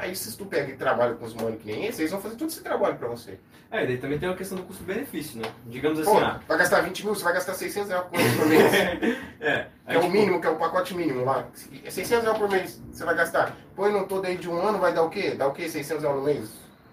Aí 0.00 0.16
se 0.16 0.34
tu 0.34 0.46
pega 0.46 0.72
e 0.72 0.76
trabalha 0.76 1.14
com 1.14 1.26
os 1.26 1.34
mano 1.34 1.58
que 1.58 1.66
nem 1.66 1.84
esse, 1.84 2.00
eles 2.00 2.10
vão 2.10 2.22
fazer 2.22 2.34
todo 2.36 2.48
esse 2.48 2.62
trabalho 2.62 2.96
pra 2.96 3.06
você. 3.06 3.38
É, 3.70 3.84
e 3.84 3.86
daí 3.86 3.98
também 3.98 4.18
tem 4.18 4.30
uma 4.30 4.34
questão 4.34 4.56
do 4.56 4.64
custo-benefício, 4.64 5.38
né? 5.38 5.52
Digamos 5.66 6.00
assim, 6.00 6.10
Pô, 6.10 6.18
ah. 6.18 6.40
vai 6.48 6.56
gastar 6.56 6.80
20 6.80 7.04
mil, 7.04 7.14
você 7.14 7.22
vai 7.22 7.34
gastar 7.34 7.52
600 7.52 7.90
reais 7.90 8.06
por 8.08 8.46
mês. 8.46 8.72
é, 9.40 9.66
Que 9.86 9.96
é 9.96 9.98
o 9.98 10.10
mínimo, 10.10 10.40
que 10.40 10.46
é 10.46 10.50
o 10.50 10.56
pacote 10.56 10.94
mínimo 10.94 11.22
lá. 11.22 11.46
É 11.84 11.90
600 11.90 12.24
reais 12.24 12.38
por 12.38 12.48
mês 12.48 12.82
você 12.90 13.04
vai 13.04 13.14
gastar. 13.14 13.54
Põe 13.76 13.92
no 13.92 14.06
todo 14.06 14.24
aí 14.24 14.38
de 14.38 14.48
um 14.48 14.58
ano, 14.58 14.78
vai 14.78 14.94
dar 14.94 15.02
o 15.02 15.10
quê? 15.10 15.32
Dá 15.32 15.46
o 15.46 15.52
quê? 15.52 15.68
600 15.68 16.02
reais 16.02 16.16
no 16.16 16.24
mês? 16.24 16.50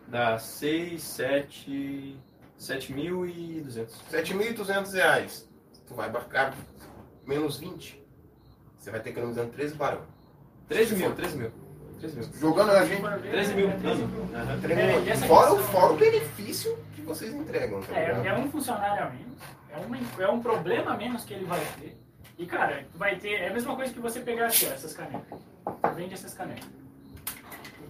Dá 0.09 0.37
6, 0.37 1.01
7, 1.01 2.19
7.200. 2.59 3.87
7.200 4.11 4.93
reais. 4.93 5.49
Tu 5.87 5.95
vai 5.95 6.11
pagar 6.11 6.53
menos 7.28 7.57
20. 7.57 8.01
Você 8.80 8.89
vai 8.91 8.99
ter 9.01 9.09
economizando 9.11 9.51
13 9.51 9.75
barão. 9.75 10.01
13 10.69 10.95
mil, 10.95 11.13
13 11.13 11.38
mil. 11.38 11.51
13 11.99 12.15
mil. 12.19 12.30
Jogando 12.39 12.71
a 12.71 12.86
gente. 12.86 13.01
13 13.01 13.53
mil. 13.53 13.67
13 13.80 14.01
ano. 14.01 14.07
mil. 14.07 14.36
Aham. 14.38 14.59
13 14.61 14.82
É, 14.82 14.86
e 14.86 15.17
fora, 15.28 15.49
questão- 15.49 15.63
fora 15.71 15.93
o 15.93 15.97
benefício 15.97 16.78
que 16.95 17.01
vocês 17.01 17.34
entregam, 17.34 17.82
tá 17.82 17.95
É, 17.97 18.28
é 18.28 18.34
um 18.34 18.49
funcionário 18.49 19.03
a 19.03 19.09
menos, 19.09 19.39
é, 19.71 19.78
uma, 19.78 20.23
é 20.23 20.28
um 20.30 20.41
problema 20.41 20.93
a 20.93 20.97
menos 20.97 21.23
que 21.25 21.34
ele 21.34 21.45
vai 21.45 21.59
ter. 21.80 21.97
E, 22.38 22.45
cara, 22.45 22.86
vai 22.95 23.17
ter. 23.17 23.34
É 23.41 23.49
a 23.49 23.53
mesma 23.53 23.75
coisa 23.75 23.91
que 23.91 23.99
você 23.99 24.19
pegar 24.19 24.47
aqui, 24.47 24.67
ó, 24.69 24.73
essas 24.73 24.93
canecas. 24.93 25.39
Você 25.65 25.93
vende 25.95 26.13
essas 26.13 26.34
canecas. 26.34 26.69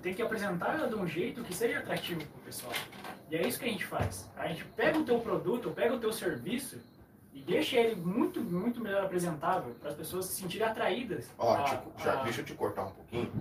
Tem 0.01 0.13
que 0.13 0.21
apresentar 0.21 0.75
ela 0.75 0.88
de 0.88 0.95
um 0.95 1.05
jeito 1.05 1.43
que 1.43 1.53
seja 1.53 1.79
atrativo 1.79 2.21
pro 2.21 2.41
pessoal. 2.43 2.71
E 3.29 3.35
é 3.35 3.45
isso 3.45 3.59
que 3.59 3.65
a 3.65 3.67
gente 3.67 3.85
faz. 3.85 4.29
A 4.38 4.47
gente 4.47 4.63
pega 4.75 4.97
o 4.97 5.03
teu 5.03 5.19
produto, 5.19 5.71
pega 5.71 5.93
o 5.95 5.99
teu 5.99 6.13
serviço 6.13 6.79
e 7.38 7.41
deixa 7.51 7.77
ele 7.77 7.95
muito, 7.95 8.41
muito 8.41 8.81
melhor 8.81 9.03
apresentável 9.05 9.75
para 9.79 9.89
as 9.91 9.95
pessoas 9.95 10.25
se 10.25 10.41
sentirem 10.41 10.67
atraídas. 10.67 11.25
Ó, 11.38 11.53
a- 11.53 11.63
te- 11.63 12.03
já, 12.03 12.13
a- 12.19 12.23
deixa 12.23 12.41
eu 12.41 12.45
te 12.45 12.53
cortar 12.53 12.85
um 12.85 12.91
pouquinho. 12.91 13.31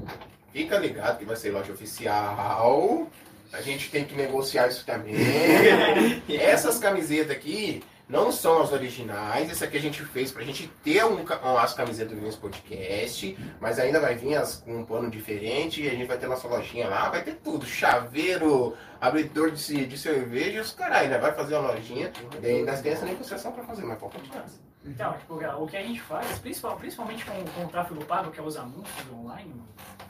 Fica 0.52 0.78
ligado 0.78 1.18
que 1.18 1.24
vai 1.24 1.36
ser 1.36 1.50
loja 1.50 1.72
oficial. 1.72 3.06
A 3.52 3.60
gente 3.62 3.90
tem 3.90 4.04
que 4.04 4.14
negociar 4.14 4.68
isso 4.68 4.84
também. 4.84 5.14
Essas 6.28 6.78
camisetas 6.78 7.30
aqui 7.30 7.82
não 8.08 8.30
são 8.30 8.62
as 8.62 8.72
originais. 8.72 9.50
Essa 9.50 9.64
aqui 9.64 9.76
a 9.76 9.80
gente 9.80 10.04
fez 10.04 10.30
pra 10.30 10.44
gente 10.44 10.68
ter 10.84 11.04
um, 11.04 11.24
ca- 11.24 11.40
as 11.60 11.74
camisetas 11.74 12.12
do 12.14 12.20
Vinhos 12.20 12.36
Podcast. 12.36 13.36
Mas 13.60 13.78
ainda 13.78 13.98
vai 14.00 14.14
vir 14.14 14.36
as, 14.36 14.56
com 14.56 14.76
um 14.78 14.84
pano 14.84 15.10
diferente. 15.10 15.82
E 15.82 15.88
a 15.88 15.92
gente 15.92 16.06
vai 16.06 16.16
ter 16.18 16.26
nossa 16.28 16.46
lojinha 16.46 16.88
lá. 16.88 17.10
Vai 17.10 17.22
ter 17.24 17.34
tudo: 17.36 17.66
chaveiro, 17.66 18.76
abridor 19.00 19.50
de, 19.50 19.86
de 19.86 19.98
cerveja. 19.98 20.60
Os 20.60 20.72
caralho, 20.72 21.04
ainda 21.04 21.18
vai 21.18 21.32
fazer 21.32 21.56
uma 21.56 21.72
lojinha. 21.72 22.12
E 22.42 22.46
ainda 22.46 22.76
tem 22.76 22.92
essa 22.92 23.04
negociação 23.06 23.50
pra 23.52 23.64
fazer, 23.64 23.84
mas 23.84 23.98
pode 23.98 24.14
continuar. 24.16 24.44
Então, 24.84 25.12
tipo, 25.14 25.34
o 25.34 25.66
que 25.66 25.76
a 25.76 25.82
gente 25.82 26.00
faz, 26.00 26.38
principal- 26.38 26.76
principalmente 26.76 27.24
com, 27.24 27.32
com 27.44 27.64
o 27.64 27.68
tráfego 27.68 28.04
pago, 28.04 28.30
que 28.30 28.38
é 28.38 28.42
os 28.42 28.56
anúncios 28.56 29.10
online, 29.12 29.52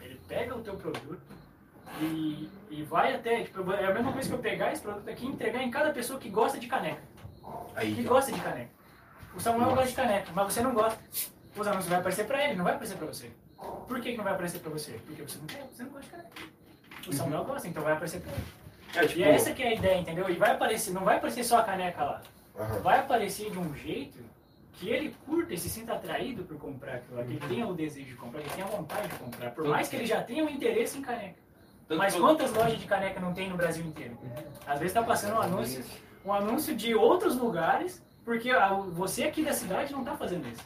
ele 0.03 0.21
pega 0.29 0.55
o 0.55 0.61
teu 0.61 0.75
produto 0.75 1.19
e, 2.03 2.51
e 2.71 2.83
vai 2.83 3.15
até, 3.15 3.43
tipo, 3.45 3.73
é 3.73 3.87
a 3.87 3.95
mesma 3.95 4.13
coisa 4.13 4.29
que 4.29 4.35
eu 4.35 4.39
pegar 4.39 4.73
esse 4.73 4.83
produto 4.83 5.09
aqui 5.09 5.25
e 5.25 5.29
entregar 5.29 5.63
em 5.63 5.71
cada 5.71 5.93
pessoa 5.93 6.19
que 6.21 6.29
gosta 6.29 6.59
de 6.59 6.67
caneca. 6.67 7.01
Que 7.75 7.81
Aí, 7.81 8.05
ó. 8.07 8.09
gosta 8.09 8.33
de 8.33 8.41
caneca. 8.41 8.71
O 9.35 9.41
Samuel 9.41 9.71
gosta 9.71 9.87
de 9.89 9.95
caneca, 9.95 10.31
mas 10.35 10.53
você 10.53 10.63
não 10.63 10.73
gosta. 10.75 10.99
Os 11.57 11.67
anúncios 11.67 11.89
vão 11.89 11.99
aparecer 11.99 12.27
pra 12.27 12.45
ele, 12.45 12.55
não 12.55 12.65
vai 12.65 12.75
aparecer 12.75 12.97
pra 12.97 13.07
você. 13.07 13.31
Por 13.89 14.01
que, 14.01 14.11
que 14.13 14.17
não 14.17 14.25
vai 14.25 14.33
aparecer 14.35 14.59
pra 14.61 14.71
você? 14.71 14.93
Porque 15.07 15.23
você 15.23 15.39
não 15.39 15.47
quer, 15.47 15.67
você 15.73 15.83
não 15.83 15.91
gosta 15.91 16.05
de 16.07 16.11
caneca. 16.11 16.31
O 17.09 17.13
Samuel 17.13 17.45
gosta, 17.45 17.69
então 17.69 17.83
vai 17.83 17.93
aparecer 17.93 18.21
pra 18.21 18.33
ele. 18.33 18.45
É, 18.95 19.07
tipo, 19.07 19.21
E 19.21 19.25
é 19.25 19.35
essa 19.35 19.53
que 19.53 19.63
é 19.63 19.69
a 19.69 19.75
ideia, 19.75 19.99
entendeu? 19.99 20.29
E 20.31 20.35
vai 20.35 20.53
aparecer, 20.53 20.93
não 20.93 21.05
vai 21.05 21.17
aparecer 21.17 21.45
só 21.45 21.59
a 21.59 21.65
caneca 21.65 22.03
lá 22.03 22.23
Aham. 22.59 22.79
vai 22.81 22.99
aparecer 23.01 23.51
de 23.51 23.59
um 23.59 23.75
jeito 23.75 24.19
que 24.75 24.89
ele 24.89 25.15
curta 25.27 25.53
e 25.55 25.59
se 25.59 25.69
sinta 25.69 25.95
atraído 25.95 26.45
por 26.45 26.57
comprar 26.59 26.97
aquilo 26.97 27.17
lá, 27.19 27.25
que 27.25 27.33
ele 27.33 27.41
tenha 27.49 27.67
o 27.67 27.75
desejo 27.75 28.07
de 28.07 28.15
comprar, 28.15 28.41
que 28.41 28.47
ele 28.49 28.55
tenha 28.55 28.67
vontade 28.67 29.09
de 29.09 29.15
comprar, 29.17 29.51
por 29.51 29.67
mais 29.67 29.89
que 29.89 29.97
ele 29.97 30.07
já 30.07 30.23
tenha 30.23 30.45
um 30.45 30.49
interesse 30.49 30.99
em 30.99 31.03
caneca. 31.03 31.37
Mas 31.89 32.15
quantas 32.15 32.53
lojas 32.53 32.79
de 32.79 32.87
caneca 32.87 33.21
não 33.21 33.33
tem 33.33 33.49
no 33.51 33.57
Brasil 33.57 33.85
inteiro? 33.85 34.19
Às 34.67 34.79
vezes 34.79 34.95
está 34.97 35.03
passando 35.03 35.37
um 35.37 35.41
anúncio, 35.43 35.85
um 36.27 36.33
anúncio 36.33 36.75
de 36.75 36.95
outros 36.95 37.37
lugares, 37.37 38.03
porque 38.25 38.51
você 38.93 39.23
aqui 39.25 39.43
da 39.45 39.53
cidade 39.53 39.93
não 39.93 40.01
está 40.01 40.17
fazendo 40.17 40.47
isso. 40.49 40.63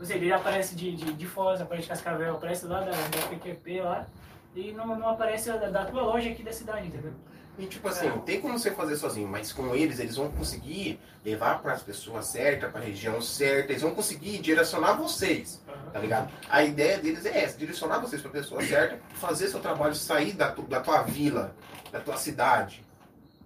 Ou 0.00 0.04
seja, 0.06 0.18
ele 0.18 0.32
aparece 0.32 0.74
de, 0.74 0.96
de, 0.96 1.12
de 1.12 1.26
Foz, 1.26 1.60
aparece 1.60 1.82
de 1.84 1.88
Cascavel, 1.90 2.34
aparece 2.36 2.64
lá 2.66 2.80
da, 2.80 2.90
da 2.92 3.26
PQP 3.28 3.82
lá, 3.82 4.06
e 4.56 4.72
não, 4.72 4.86
não 4.98 5.10
aparece 5.10 5.50
da, 5.52 5.68
da 5.68 5.84
tua 5.84 6.02
loja 6.02 6.30
aqui 6.30 6.42
da 6.42 6.52
cidade, 6.52 6.86
entendeu? 6.86 7.12
E 7.58 7.66
tipo 7.66 7.86
assim, 7.86 8.10
tem 8.22 8.40
como 8.40 8.58
você 8.58 8.70
fazer 8.72 8.96
sozinho, 8.96 9.28
mas 9.28 9.52
com 9.52 9.74
eles, 9.76 10.00
eles 10.00 10.16
vão 10.16 10.28
conseguir 10.30 10.98
levar 11.24 11.60
para 11.62 11.72
as 11.74 11.82
pessoas 11.82 12.26
certas, 12.26 12.70
para 12.72 12.80
a 12.80 12.84
região 12.84 13.20
certa, 13.20 13.70
eles 13.72 13.82
vão 13.82 13.94
conseguir 13.94 14.38
direcionar 14.38 14.94
vocês, 14.94 15.62
tá 15.92 15.98
ligado? 16.00 16.32
A 16.48 16.64
ideia 16.64 16.98
deles 16.98 17.24
é 17.26 17.44
essa, 17.44 17.56
direcionar 17.56 17.98
vocês 18.00 18.20
para 18.22 18.30
a 18.30 18.34
pessoa 18.34 18.60
certa, 18.64 18.98
fazer 19.14 19.46
seu 19.48 19.60
trabalho 19.60 19.94
sair 19.94 20.32
da, 20.32 20.50
tu- 20.50 20.62
da 20.62 20.80
tua 20.80 21.02
vila, 21.02 21.54
da 21.92 22.00
tua 22.00 22.16
cidade. 22.16 22.83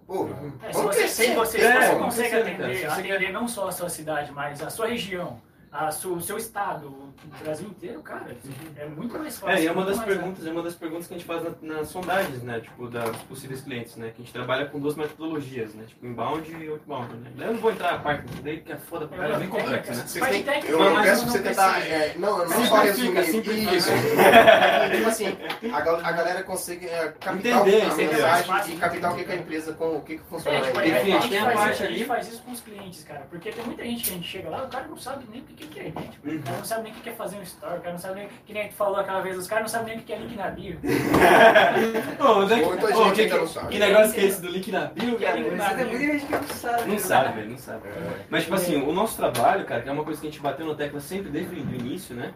Pô, 0.09 0.27
É, 0.63 0.73
se 0.73 0.81
você, 0.81 0.97
crescer, 1.01 1.23
se 1.25 1.35
você, 1.35 1.57
É, 1.61 1.95
consegue 1.95 2.29
crescer, 2.55 2.87
atender, 2.87 3.13
atender 3.13 3.31
não 3.31 3.47
só 3.47 3.67
a 3.67 3.71
sua 3.71 3.89
cidade, 3.89 4.31
mas 4.31 4.59
a 4.59 4.67
sua 4.71 4.87
região, 4.87 5.39
a 5.71 5.91
su- 5.91 6.13
o 6.15 6.21
seu 6.21 6.35
estado, 6.37 6.87
o 6.87 7.13
Brasil 7.43 7.67
inteiro, 7.67 8.01
cara, 8.01 8.35
é 8.75 8.85
muito 8.87 9.17
mais 9.19 9.37
fácil. 9.37 9.55
É, 9.57 9.63
e 9.63 9.67
é 9.67 9.71
uma 9.71 9.85
das 9.85 9.99
perguntas, 10.03 10.45
é 10.47 10.51
uma 10.51 10.63
das 10.63 10.73
perguntas 10.75 11.07
que 11.07 11.13
a 11.13 11.17
gente 11.17 11.27
faz 11.27 11.43
na- 11.43 11.75
nas 11.75 11.87
sondagens, 11.89 12.41
né? 12.41 12.59
Tipo, 12.59 12.87
das 12.87 13.15
possíveis 13.23 13.61
clientes, 13.61 13.95
né? 13.95 14.07
Que 14.15 14.21
a 14.21 14.25
gente 14.25 14.33
trabalha 14.33 14.65
com 14.65 14.79
duas 14.79 14.95
metodologias, 14.95 15.75
né? 15.75 15.83
Tipo, 15.87 16.05
inbound 16.07 16.51
e 16.51 16.67
outbound, 16.69 17.13
né? 17.15 17.31
Eu 17.47 17.53
não 17.53 17.59
vou 17.59 17.71
entrar 17.71 17.93
a 17.93 17.99
parte 17.99 18.23
daí 18.41 18.61
que 18.61 18.71
é 18.71 18.77
foda 18.77 19.07
pra 19.07 19.17
caralho, 19.17 19.35
é 19.35 19.39
bem 19.39 19.49
complexo, 19.49 19.91
né? 19.91 20.03
Vocês 20.07 20.27
têm- 20.27 20.43
técnica, 20.43 20.71
eu, 20.71 20.79
eu 20.83 21.01
peço 21.03 21.23
pra 21.23 21.31
você 21.33 21.39
tentar. 21.43 21.79
é, 21.87 22.15
não, 22.17 22.39
eu 22.43 22.49
não 22.49 22.65
só 22.65 22.81
resumir. 22.81 23.75
Isso. 23.75 23.89
Tipo 24.95 25.07
assim, 25.09 25.37
a, 25.71 25.81
gal- 25.81 25.99
a 26.03 26.11
galera 26.11 26.43
consegue 26.43 26.87
é, 26.87 27.09
captar 27.19 27.35
Entender, 27.37 27.81
a 27.81 27.85
entender. 27.87 28.15
mensagem 28.15 28.75
e 28.75 28.77
captar 28.79 29.11
o 29.13 29.15
que, 29.15 29.23
que 29.23 29.31
a 29.31 29.35
empresa, 29.35 29.73
com 29.73 29.97
o 29.97 30.01
que, 30.01 30.17
que 30.17 30.23
funciona. 30.23 30.57
É, 30.57 30.61
tipo, 30.61 30.77
na 30.77 30.83
a, 30.83 31.19
a 31.19 31.21
faz 31.45 31.55
parte 31.55 31.73
isso, 31.73 31.83
a 31.83 31.85
ali- 31.85 31.97
gente 31.97 32.07
faz 32.07 32.27
isso 32.27 32.41
com 32.43 32.51
os 32.51 32.61
clientes, 32.61 33.03
cara, 33.03 33.27
porque 33.29 33.51
tem 33.51 33.63
muita 33.65 33.83
gente 33.83 34.03
que 34.03 34.09
a 34.09 34.13
gente 34.13 34.27
chega 34.27 34.49
lá, 34.49 34.63
o 34.63 34.67
cara 34.69 34.87
não 34.87 34.97
sabe 34.97 35.25
nem 35.31 35.41
o 35.41 35.43
que 35.45 35.58
que 35.67 35.79
é 35.79 35.87
internet, 35.87 36.19
o 36.23 36.41
cara 36.43 36.57
não 36.57 36.65
sabe 36.65 36.83
nem 36.83 36.91
o 36.91 36.95
que 36.95 37.09
é 37.09 37.13
fazer 37.13 37.37
um 37.37 37.41
story, 37.43 37.77
o 37.77 37.81
cara 37.81 37.91
não 37.91 37.99
sabe 37.99 38.15
nem, 38.15 38.29
que 38.45 38.53
nem 38.53 38.67
tu 38.69 38.73
falou 38.75 38.99
aquela 38.99 39.21
vez, 39.21 39.37
os 39.37 39.47
caras 39.47 39.63
não 39.63 39.69
sabem 39.69 39.95
nem 39.95 40.03
o 40.03 40.05
que 40.05 40.13
é 40.13 40.17
link 40.17 40.35
na 40.35 40.49
bio. 40.49 40.77
Ô, 42.19 42.39
onde 42.39 42.53
é 42.53 42.59
que- 42.59 42.65
Muita 42.65 42.87
gente 42.93 43.13
que, 43.15 43.21
ainda 43.21 43.37
não 43.37 43.45
que, 43.47 43.53
sabe. 43.53 43.67
que 43.67 43.79
negócio 43.79 44.13
que 44.13 44.19
é 44.19 44.23
esse 44.25 44.41
do 44.41 44.47
link 44.49 44.71
na 44.71 44.85
bio, 44.85 45.17
Que 45.17 45.25
cara? 45.25 45.37
link 45.37 45.55
na 45.55 45.69
Você 45.69 45.75
tem 45.75 45.85
muita 45.85 46.05
gente 46.19 46.25
que 46.25 46.31
não 46.31 46.43
sabe. 46.47 46.81
Não 46.83 46.87
né? 46.93 46.99
sabe, 46.99 47.33
velho, 47.35 47.49
não 47.51 47.57
sabe. 47.57 47.87
É. 47.87 48.25
Mas, 48.29 48.43
tipo 48.43 48.55
assim, 48.55 48.81
o 48.81 48.91
nosso 48.93 49.17
trabalho, 49.17 49.65
cara, 49.65 49.81
que 49.81 49.89
é 49.89 49.91
uma 49.91 50.03
coisa 50.03 50.19
que 50.21 50.27
a 50.27 50.29
gente 50.29 50.41
bateu 50.41 50.65
na 50.67 50.75
tecla 50.75 50.99
sempre 50.99 51.29
desde 51.29 51.55
o 51.55 51.57
início, 51.57 52.15
né? 52.15 52.33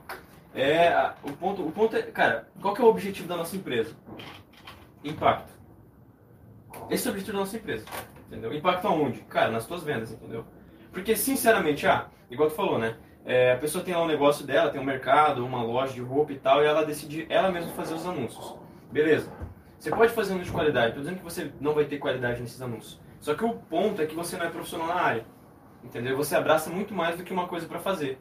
É. 0.55 0.87
a- 0.89 1.15
O 1.23 1.31
ponto, 1.31 1.65
o 1.65 1.71
ponto 1.71 1.95
é. 1.95 2.01
Cara, 2.03 2.47
qual 2.61 2.73
que 2.73 2.81
é 2.81 2.83
o 2.83 2.87
objetivo 2.87 3.27
da 3.27 3.35
nossa 3.37 3.55
empresa? 3.55 3.95
Impacto. 5.03 5.51
Esse 6.89 7.07
é 7.07 7.11
o 7.11 7.13
objetivo 7.13 7.37
da 7.37 7.43
nossa 7.43 7.57
empresa. 7.57 7.85
Entendeu? 8.27 8.53
Impacto 8.53 8.87
aonde? 8.87 9.19
Cara, 9.29 9.51
nas 9.51 9.65
tuas 9.65 9.83
vendas, 9.83 10.11
entendeu? 10.11 10.43
Porque, 10.91 11.15
sinceramente, 11.15 11.85
ah, 11.87 12.07
igual 12.31 12.49
tu 12.49 12.55
falou, 12.55 12.79
né? 12.79 12.95
É, 13.25 13.53
a 13.53 13.57
pessoa 13.57 13.83
tem 13.83 13.93
lá 13.93 14.03
um 14.03 14.07
negócio 14.07 14.45
dela, 14.45 14.69
tem 14.69 14.81
um 14.81 14.83
mercado, 14.83 15.45
uma 15.45 15.63
loja 15.63 15.93
de 15.93 16.01
roupa 16.01 16.33
e 16.33 16.39
tal, 16.39 16.61
e 16.61 16.65
ela 16.65 16.85
decide 16.85 17.25
ela 17.29 17.51
mesma 17.51 17.71
fazer 17.71 17.93
os 17.93 18.05
anúncios. 18.05 18.55
Beleza. 18.91 19.31
Você 19.79 19.89
pode 19.89 20.13
fazer 20.13 20.31
anúncio 20.31 20.51
de 20.51 20.55
qualidade, 20.55 20.87
estou 20.89 21.03
dizendo 21.03 21.17
que 21.17 21.23
você 21.23 21.51
não 21.59 21.73
vai 21.73 21.85
ter 21.85 21.97
qualidade 21.97 22.41
nesses 22.41 22.61
anúncios. 22.61 23.01
Só 23.19 23.33
que 23.33 23.43
o 23.43 23.53
ponto 23.53 24.01
é 24.01 24.05
que 24.05 24.15
você 24.15 24.37
não 24.37 24.45
é 24.45 24.49
profissional 24.49 24.87
na 24.87 24.95
área. 24.95 25.25
Entendeu? 25.83 26.15
Você 26.15 26.35
abraça 26.35 26.69
muito 26.69 26.93
mais 26.93 27.17
do 27.17 27.23
que 27.23 27.33
uma 27.33 27.47
coisa 27.47 27.67
para 27.67 27.79
fazer. 27.79 28.17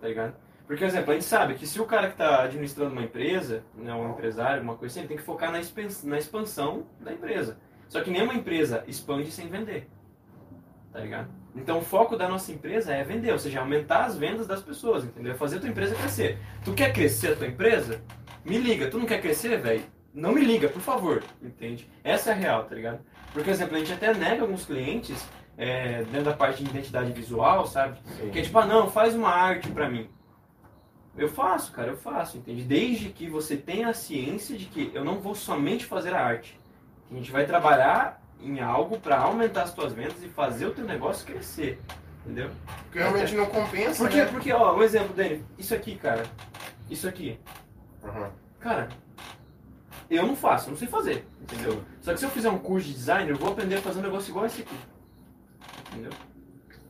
Tá 0.00 0.08
ligado? 0.08 0.34
Porque, 0.66 0.84
por 0.84 0.88
exemplo, 0.88 1.10
a 1.10 1.14
gente 1.14 1.24
sabe 1.24 1.54
que 1.54 1.66
se 1.66 1.80
o 1.80 1.84
cara 1.84 2.06
que 2.06 2.14
está 2.14 2.42
administrando 2.44 2.92
uma 2.92 3.02
empresa, 3.02 3.64
né, 3.74 3.92
um 3.92 4.10
empresário, 4.10 4.62
uma 4.62 4.76
coisa 4.76 4.92
assim, 4.92 5.00
ele 5.00 5.08
tem 5.08 5.16
que 5.16 5.22
focar 5.22 5.50
na 5.50 5.60
na 6.04 6.18
expansão 6.18 6.86
da 7.00 7.12
empresa. 7.12 7.58
Só 7.88 8.00
que 8.02 8.10
nenhuma 8.10 8.34
empresa 8.34 8.84
expande 8.86 9.32
sem 9.32 9.48
vender. 9.48 9.88
Tá 10.92 11.00
ligado? 11.00 11.28
Então 11.54 11.78
o 11.78 11.82
foco 11.82 12.16
da 12.16 12.28
nossa 12.28 12.52
empresa 12.52 12.92
é 12.92 13.02
vender, 13.02 13.32
ou 13.32 13.38
seja, 13.38 13.60
aumentar 13.60 14.04
as 14.04 14.16
vendas 14.16 14.46
das 14.46 14.62
pessoas, 14.62 15.04
entendeu? 15.04 15.34
Fazer 15.34 15.56
a 15.56 15.60
tua 15.60 15.68
empresa 15.68 15.94
crescer. 15.94 16.38
Tu 16.64 16.72
quer 16.72 16.92
crescer 16.92 17.32
a 17.32 17.36
tua 17.36 17.46
empresa? 17.46 18.00
Me 18.44 18.58
liga. 18.58 18.88
Tu 18.88 18.98
não 18.98 19.06
quer 19.06 19.20
crescer, 19.20 19.60
velho? 19.60 19.82
Não 20.14 20.32
me 20.32 20.40
liga, 20.40 20.68
por 20.68 20.80
favor. 20.80 21.22
Entende? 21.42 21.88
Essa 22.02 22.30
é 22.30 22.32
a 22.32 22.36
real, 22.36 22.64
tá 22.64 22.74
ligado? 22.74 23.00
Porque, 23.32 23.44
por 23.44 23.50
exemplo, 23.50 23.76
a 23.76 23.78
gente 23.78 23.92
até 23.92 24.12
nega 24.14 24.42
alguns 24.42 24.64
clientes 24.64 25.28
é, 25.56 26.04
dentro 26.04 26.24
da 26.24 26.32
parte 26.32 26.64
de 26.64 26.70
identidade 26.70 27.12
visual, 27.12 27.66
sabe? 27.66 27.98
Sim. 28.16 28.30
Que 28.30 28.38
é 28.38 28.42
tipo, 28.42 28.58
ah, 28.58 28.66
não, 28.66 28.90
faz 28.90 29.14
uma 29.14 29.28
arte 29.28 29.70
pra 29.70 29.88
mim. 29.88 30.08
Eu 31.16 31.28
faço, 31.28 31.72
cara, 31.72 31.90
eu 31.90 31.96
faço, 31.96 32.38
entende? 32.38 32.62
Desde 32.62 33.10
que 33.10 33.28
você 33.28 33.56
tenha 33.56 33.88
a 33.88 33.92
ciência 33.92 34.56
de 34.56 34.64
que 34.66 34.90
eu 34.94 35.04
não 35.04 35.20
vou 35.20 35.34
somente 35.34 35.84
fazer 35.84 36.14
a 36.14 36.24
arte. 36.24 36.58
A 37.10 37.14
gente 37.14 37.30
vai 37.30 37.44
trabalhar 37.44 38.19
em 38.42 38.60
algo 38.60 38.98
para 38.98 39.18
aumentar 39.18 39.62
as 39.62 39.72
tuas 39.74 39.92
vendas 39.92 40.22
e 40.22 40.28
fazer 40.28 40.66
o 40.66 40.70
teu 40.72 40.84
negócio 40.84 41.26
crescer. 41.26 41.80
Entendeu? 42.24 42.50
Porque 42.84 42.98
realmente 42.98 43.34
não 43.34 43.46
compensa, 43.46 44.02
Porque, 44.04 44.18
né? 44.18 44.26
porque 44.26 44.52
ó, 44.52 44.76
um 44.76 44.82
exemplo, 44.82 45.14
Dani, 45.14 45.42
isso 45.58 45.74
aqui, 45.74 45.96
cara. 45.96 46.22
Isso 46.88 47.08
aqui. 47.08 47.38
Uhum. 48.02 48.28
Cara, 48.58 48.88
eu 50.10 50.26
não 50.26 50.36
faço, 50.36 50.70
não 50.70 50.76
sei 50.76 50.86
fazer, 50.88 51.26
entendeu? 51.40 51.82
Só 52.02 52.12
que 52.12 52.18
se 52.18 52.26
eu 52.26 52.30
fizer 52.30 52.50
um 52.50 52.58
curso 52.58 52.88
de 52.88 52.94
design, 52.94 53.30
eu 53.30 53.36
vou 53.36 53.50
aprender 53.52 53.76
a 53.76 53.80
fazer 53.80 54.00
um 54.00 54.02
negócio 54.02 54.30
igual 54.30 54.44
esse 54.46 54.62
aqui. 54.62 54.76
Entendeu? 55.92 56.10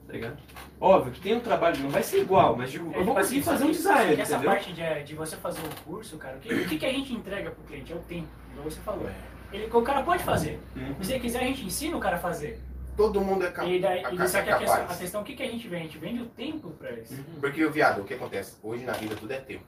Tá 0.07 0.13
ligado? 0.13 0.39
Óbvio 0.81 1.13
que 1.13 1.21
tem 1.21 1.37
um 1.37 1.41
trabalho, 1.41 1.79
não 1.81 1.91
vai 1.91 2.03
ser 2.03 2.23
igual, 2.23 2.57
mas 2.57 2.73
digo, 2.73 2.87
É, 2.93 2.99
eu 2.99 3.05
vou 3.05 3.15
tipo 3.15 3.15
conseguir 3.15 3.41
assim, 3.41 3.51
fazer 3.51 3.65
um 3.65 3.71
design, 3.71 4.21
essa 4.21 4.33
entendeu? 4.35 4.51
parte 4.51 4.73
de, 4.73 5.03
de 5.05 5.15
você 5.15 5.37
fazer 5.37 5.61
o 5.61 5.85
curso, 5.85 6.17
cara, 6.17 6.37
o 6.39 6.41
que, 6.41 6.53
o 6.53 6.69
que, 6.69 6.79
que 6.79 6.87
a 6.87 6.93
gente 6.93 7.13
entrega 7.13 7.51
pro 7.51 7.63
cliente? 7.65 7.93
É 7.93 7.97
o 7.97 8.01
tempo, 8.01 8.29
igual 8.53 8.65
você 8.69 8.81
falou. 8.81 9.09
Ele, 9.53 9.69
o 9.73 9.83
cara 9.83 10.03
pode 10.03 10.23
fazer. 10.23 10.61
Uhum. 10.77 11.03
Se 11.03 11.13
ele 11.13 11.21
quiser, 11.21 11.41
a 11.41 11.45
gente 11.45 11.65
ensina 11.65 11.97
o 11.97 12.01
cara 12.01 12.17
a 12.17 12.21
fazer. 12.21 12.61
Todo 12.97 13.21
mundo 13.21 13.47
é, 13.47 13.51
cap 13.51 13.69
E 13.69 13.81
daí, 13.81 14.05
a- 14.05 14.11
e 14.13 14.17
é 14.17 14.21
a 14.21 14.23
questão, 14.23 14.41
a 14.41 14.45
capaz. 14.45 14.99
questão, 14.99 15.21
o 15.23 15.25
que, 15.25 15.35
que 15.35 15.43
a 15.43 15.47
gente 15.51 15.67
vende? 15.69 15.83
A 15.83 15.87
gente 15.87 15.99
vende 15.99 16.23
o 16.23 16.27
tempo 16.27 16.71
pra 16.71 16.91
isso. 16.93 17.15
Porque, 17.41 17.67
viado, 17.69 18.03
o 18.03 18.05
que 18.05 18.15
acontece? 18.15 18.57
Hoje 18.63 18.85
na 18.85 18.93
vida 18.93 19.15
tudo 19.17 19.33
é 19.33 19.39
tempo. 19.41 19.65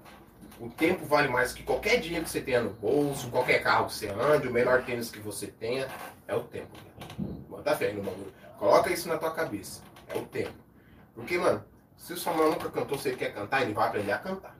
O 0.61 0.69
tempo 0.69 1.05
vale 1.07 1.29
mais 1.29 1.53
que 1.53 1.63
qualquer 1.63 1.99
dinheiro 1.99 2.25
que 2.25 2.31
você 2.31 2.41
tenha 2.41 2.61
no 2.61 2.71
bolso, 2.71 3.29
qualquer 3.31 3.63
carro 3.63 3.87
que 3.87 3.95
você 3.95 4.09
ande, 4.09 4.47
o 4.49 4.53
melhor 4.53 4.83
tênis 4.85 5.11
que 5.11 5.19
você 5.19 5.47
tenha, 5.47 5.89
é 6.29 6.35
o 6.35 6.41
tempo. 6.45 6.69
Bota 7.49 7.75
fé 7.75 7.87
aí 7.87 7.95
no 7.95 8.03
bagulho. 8.03 8.33
Coloca 8.59 8.93
isso 8.93 9.09
na 9.09 9.17
tua 9.19 9.31
cabeça. 9.33 9.83
É 10.09 10.17
o 10.17 10.23
tempo. 10.27 10.53
Porque, 11.15 11.39
mano, 11.39 11.65
se 11.97 12.13
o 12.13 12.17
Samuel 12.19 12.51
nunca 12.51 12.71
cantou, 12.71 12.99
se 12.99 13.09
ele 13.09 13.17
quer 13.17 13.33
cantar, 13.33 13.63
ele 13.63 13.73
vai 13.73 13.89
aprender 13.89 14.13
a 14.13 14.19
cantar. 14.19 14.57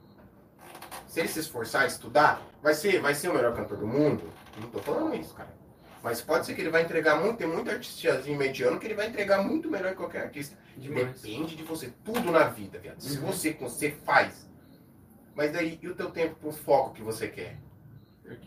Se 1.07 1.21
ele 1.21 1.29
se 1.29 1.41
esforçar, 1.41 1.87
estudar, 1.87 2.41
vai 2.63 2.75
ser, 2.75 3.01
vai 3.01 3.15
ser 3.15 3.29
o 3.29 3.35
melhor 3.35 3.55
cantor 3.55 3.77
do 3.79 3.87
mundo? 3.87 4.23
Não 4.61 4.69
tô 4.71 4.79
falando 4.81 5.15
isso, 5.15 5.35
cara. 5.35 5.53
Mas 6.03 6.21
pode 6.21 6.47
ser 6.47 6.55
que 6.55 6.61
ele 6.61 6.71
vai 6.71 6.83
entregar 6.83 7.21
muito, 7.21 7.39
tem 7.39 7.47
muito 7.47 7.71
artistazinho 7.71 8.37
mediano 8.37 8.79
que 8.79 8.87
ele 8.87 8.95
vai 8.95 9.07
entregar 9.09 9.43
muito 9.43 9.71
melhor 9.71 9.91
que 9.91 9.97
qualquer 9.99 10.23
artista. 10.25 10.59
Demais. 10.77 11.21
Depende 11.23 11.55
de 11.55 11.63
você, 11.63 11.93
tudo 12.05 12.33
na 12.33 12.49
vida, 12.49 12.79
viado. 12.79 13.01
Se 13.01 13.19
Uhum. 13.19 13.27
você, 13.27 13.53
você 13.53 13.91
faz. 13.91 14.49
Mas 15.35 15.53
daí, 15.53 15.79
e 15.81 15.89
o 15.89 15.95
teu 15.95 16.11
tempo 16.11 16.35
pro 16.37 16.53
foco 16.53 16.93
que 16.95 17.03
você 17.03 17.29
quer? 17.29 17.57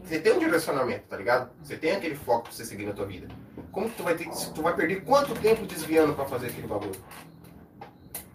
Você 0.03 0.19
tem 0.19 0.33
um 0.33 0.39
direcionamento, 0.39 1.05
tá 1.07 1.15
ligado? 1.17 1.49
Você 1.63 1.77
tem 1.77 1.91
aquele 1.91 2.15
foco 2.15 2.43
pra 2.43 2.51
você 2.51 2.65
seguir 2.65 2.85
na 2.85 2.93
tua 2.93 3.05
vida. 3.05 3.27
Como 3.71 3.89
que 3.89 3.95
tu 3.97 4.03
vai 4.03 4.15
ter 4.15 4.25
que- 4.25 4.51
tu 4.53 4.61
vai 4.61 4.75
perder 4.75 5.03
quanto 5.03 5.33
tempo 5.39 5.65
desviando 5.65 6.13
pra 6.13 6.25
fazer 6.25 6.47
aquele 6.47 6.67
bagulho? 6.67 6.99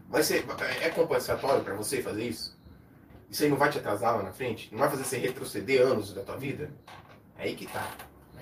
Vai 0.08 0.22
ser, 0.22 0.44
é 0.82 0.88
compensatório 0.90 1.62
pra 1.62 1.74
você 1.74 2.02
fazer 2.02 2.24
isso? 2.24 2.58
Isso 3.28 3.42
aí 3.44 3.48
não 3.48 3.56
vai 3.56 3.70
te 3.70 3.78
atrasar 3.78 4.16
lá 4.16 4.22
na 4.22 4.32
frente? 4.32 4.68
Não 4.72 4.78
vai 4.78 4.90
fazer 4.90 5.04
você 5.04 5.18
retroceder 5.18 5.82
anos 5.82 6.12
da 6.12 6.22
tua 6.22 6.36
vida? 6.36 6.70
É 7.40 7.44
aí 7.44 7.56
que 7.56 7.66
tá. 7.66 7.88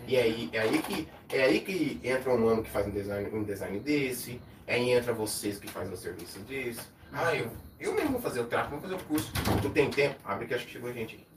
E 0.08 0.16
aí, 0.16 0.50
é 0.52 0.58
aí 0.58 0.82
que 0.82 1.08
é 1.28 1.42
aí 1.44 1.60
que 1.60 2.00
entra 2.02 2.32
um 2.32 2.38
mano 2.38 2.64
que 2.64 2.70
faz 2.70 2.84
um 2.84 2.90
design, 2.90 3.30
um 3.32 3.44
design 3.44 3.78
desse, 3.78 4.40
aí 4.66 4.90
entra 4.90 5.12
vocês 5.12 5.58
que 5.58 5.68
fazem 5.68 5.92
um 5.92 5.96
serviço 5.96 6.40
desse. 6.40 6.80
Ah, 7.12 7.32
eu, 7.32 7.48
eu 7.78 7.94
mesmo 7.94 8.12
vou 8.12 8.20
fazer 8.20 8.40
o 8.40 8.46
tráfego, 8.46 8.72
vou 8.72 8.80
fazer 8.80 8.94
o 8.94 9.06
curso. 9.06 9.32
Tu 9.62 9.70
tem 9.70 9.88
tempo? 9.88 10.16
Abre 10.24 10.46
que 10.46 10.54
acho 10.54 10.66
que 10.66 10.72
chegou 10.72 10.92
gente 10.92 11.14
aí. 11.14 11.28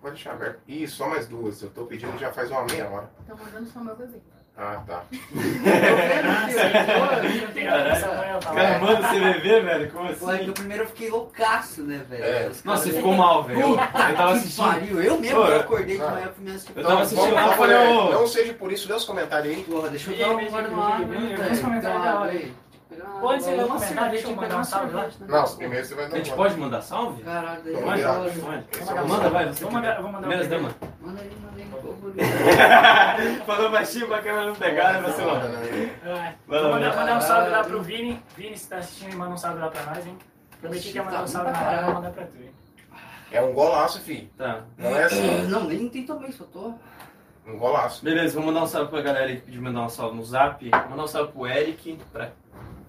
Pode 0.00 0.16
deixar 0.16 0.32
aberto. 0.32 0.60
Ih, 0.66 0.88
só 0.88 1.08
mais 1.08 1.28
duas. 1.28 1.62
Eu 1.62 1.70
tô 1.70 1.86
pedindo 1.86 2.18
já 2.18 2.32
faz 2.32 2.50
uma 2.50 2.64
meia 2.64 2.90
hora. 2.90 3.08
Tô 3.24 3.36
mandando 3.36 3.70
só 3.70 3.78
meu 3.78 3.94
bebê. 3.94 4.18
Ah, 4.56 4.82
tá. 4.86 5.02
Samuel, 8.00 8.38
tá 8.40 8.50
Cara, 8.52 8.78
manda 8.78 9.08
CVV, 9.08 9.60
velho? 9.60 9.90
Como 9.90 10.08
assim? 10.10 10.18
Pô, 10.18 10.30
é 10.30 10.38
que 10.38 10.48
eu 10.48 10.52
primeiro 10.54 10.82
eu 10.84 10.86
fiquei 10.88 11.10
loucaço, 11.10 11.82
né, 11.82 12.04
velho? 12.08 12.24
É. 12.24 12.48
Os 12.48 12.62
Nossa, 12.64 12.84
você 12.84 12.92
ficou 12.92 13.14
mal, 13.14 13.42
velho. 13.44 13.60
Eu, 13.60 13.76
tava 13.76 14.12
Que 14.14 14.22
assistindo. 14.38 14.64
pariu. 14.66 15.02
Eu 15.02 15.18
mesmo 15.18 15.36
Pô, 15.36 15.44
eu 15.46 15.52
eu- 15.52 15.60
acordei 15.60 15.96
de 15.96 16.02
Ah. 16.02 16.10
manhã 16.10 16.28
pra 16.28 16.34
me 16.38 16.50
assistir. 16.50 16.72
Eu 16.76 16.82
tava 16.84 17.02
assistindo 17.02 17.30
vamos 17.30 17.48
lá, 17.48 17.56
falei, 17.56 17.76
ô. 17.76 18.10
Não 18.10 18.26
seja 18.26 18.52
por 18.54 18.70
isso, 18.72 18.86
dê 18.88 18.94
os 18.94 19.04
comentários 19.04 19.56
aí. 19.56 19.62
Porra, 19.64 19.88
deixa 19.88 20.10
eu 20.12 20.18
dar 20.18 20.24
aí, 20.38 20.48
uma 20.48 20.62
no 20.62 20.68
vi, 20.68 20.80
ar, 20.82 20.98
velho. 21.06 21.42
aí. 22.24 22.54
Pode 23.20 23.42
ser 23.42 23.54
uma 23.54 23.66
comentário, 23.68 24.10
deixa 24.10 24.26
eu 24.26 24.30
cerveja, 24.30 24.36
mandar 24.36 24.56
um 24.58 24.64
salve 24.64 24.94
lá. 24.94 25.02
né? 25.04 25.10
Não, 25.26 25.56
primeiro 25.56 25.86
você 25.86 25.94
vai 25.94 26.08
dar 26.08 26.14
A 26.14 26.18
gente 26.18 26.32
pode 26.34 26.56
mandar 26.60 26.82
salve? 26.82 27.22
Caralho, 27.22 27.62
daí 27.64 27.74
Vamos. 27.74 28.34
Pode. 28.34 29.08
Manda, 29.08 29.30
vai, 29.30 29.46
você. 29.46 29.64
Vou 29.64 29.72
mandar, 29.72 30.02
vou 30.02 30.12
Falou 33.46 33.70
baixinho 33.70 34.06
pra 34.06 34.22
câmera 34.22 34.46
não 34.46 34.54
pegar, 34.54 35.00
né. 35.00 35.08
É, 35.08 36.08
lá, 36.08 36.36
Vou 36.46 36.70
mandar, 36.70 37.16
um 37.16 37.20
salve 37.20 37.50
lá 37.50 37.64
pro 37.64 37.82
Vini. 37.82 38.22
Vini, 38.36 38.56
se 38.56 38.68
tá 38.68 38.76
assistindo, 38.78 39.16
manda 39.16 39.32
um 39.34 39.36
salve 39.36 39.60
lá 39.60 39.68
pra 39.68 39.82
nós, 39.86 40.06
hein? 40.06 40.16
Prometi 40.60 40.90
que 40.90 40.96
ia 40.96 41.02
mandar 41.02 41.22
um 41.22 41.26
salve 41.26 41.50
na 41.50 41.60
hora, 41.60 41.84
vou 41.84 41.94
mandar 41.94 42.10
pra 42.10 42.24
tu, 42.26 42.36
hein? 42.36 42.50
É 43.30 43.40
um 43.42 43.52
golaço, 43.52 44.00
filho. 44.00 44.28
Tá. 44.36 44.60
Não 44.76 44.94
é 44.94 45.04
assim. 45.04 45.42
Não, 45.48 45.64
nem 45.64 45.88
tem 45.88 46.04
também, 46.04 46.30
só 46.32 46.44
tô. 46.44 46.74
Um 47.46 47.58
golaço. 47.58 48.04
Beleza, 48.04 48.34
vou 48.34 48.44
mandar 48.46 48.62
um 48.62 48.66
salve 48.66 48.90
pra 48.90 49.00
galera 49.00 49.26
aí 49.26 49.36
que 49.36 49.42
pediu 49.42 49.62
mandar 49.62 49.82
um 49.82 49.88
salve 49.88 50.16
no 50.16 50.24
zap. 50.24 50.64
Mandar 50.88 51.04
um 51.04 51.06
salve 51.08 51.32
pro 51.32 51.46
Eric, 51.46 51.98
pra 52.12 52.26
Puta 52.26 52.42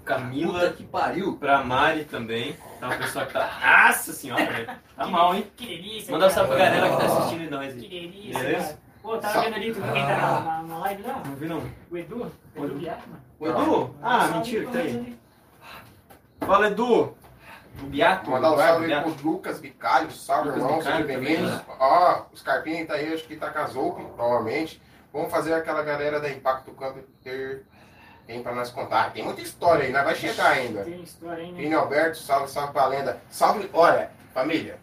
Camila, 0.04 0.70
que 0.72 0.84
pariu. 0.84 1.38
pra 1.38 1.64
Mari 1.64 2.04
também. 2.04 2.56
Tá 2.80 2.88
uma 2.88 2.98
pessoa 2.98 3.26
que 3.26 3.34
tá. 3.34 3.88
Nossa 3.88 4.12
senhora, 4.12 4.46
velho. 4.46 4.70
Tá 4.96 5.08
mal, 5.08 5.34
hein? 5.34 5.48
Que 5.56 5.66
delícia. 5.66 6.12
Mandar 6.12 6.28
um 6.28 6.30
cara. 6.30 6.48
salve 6.48 6.56
pra 6.56 6.66
galera 6.66 6.90
que 6.90 6.98
tá 6.98 7.06
assistindo 7.06 7.50
nós 7.50 7.74
Que 7.74 7.88
delícia, 7.88 8.40
Beleza? 8.40 8.80
Pô, 9.04 9.18
tava 9.18 9.42
vendo 9.42 9.56
ali, 9.56 9.74
tu 9.74 9.82
viu 9.82 9.92
quem 9.92 10.02
tá 10.08 10.16
na, 10.16 10.40
na, 10.40 10.64
na 10.64 10.78
live 10.80 11.04
lá? 11.04 11.22
Não 11.26 11.36
vi 11.36 11.46
não. 11.46 11.62
O 11.92 11.98
Edu? 11.98 12.32
O 12.56 12.66
Edu 12.66 12.76
Biatman. 12.76 13.20
O 13.38 13.48
Edu? 13.48 13.96
Ah, 14.02 14.28
mentira, 14.30 14.66
que 14.66 14.72
tá 14.72 14.80
aí. 14.80 15.20
Fala, 16.40 16.68
Edu. 16.68 17.14
O 17.82 17.86
Biato. 17.88 18.32
Mandar 18.32 18.54
um 18.54 18.58
salve 18.58 18.94
aí 18.94 19.02
pro 19.02 19.30
Lucas 19.30 19.60
Bicalho. 19.60 20.10
Salve, 20.10 20.52
Lucas 20.52 20.64
irmão. 20.64 20.82
Sejam 20.82 21.04
bem-vindos. 21.04 21.62
Ó, 21.68 22.26
os 22.32 22.42
Carpinhos 22.42 22.88
tá 22.88 22.94
aí, 22.94 23.14
acho 23.14 23.26
que 23.26 23.36
tá 23.36 23.68
Zoupe, 23.68 24.06
provavelmente. 24.16 24.82
Vamos 25.12 25.30
fazer 25.30 25.54
aquela 25.54 25.84
galera 25.84 26.22
da 26.22 26.30
Impacto 26.30 26.72
Computer. 26.72 27.66
Tem 28.26 28.42
pra 28.42 28.56
nós 28.56 28.70
contar. 28.70 29.12
Tem 29.12 29.22
muita 29.22 29.42
história 29.42 29.84
aí, 29.84 29.92
nós 29.92 30.06
vai 30.06 30.16
chegar 30.16 30.52
ainda. 30.52 30.86
Tem 30.86 31.04
história, 31.04 31.46
né? 31.46 31.52
Vini 31.58 31.74
Alberto, 31.74 32.20
salve, 32.20 32.50
salve 32.50 32.72
pra 32.72 32.86
lenda. 32.86 33.22
Salve, 33.30 33.70
olha, 33.74 34.12
família, 34.34 34.80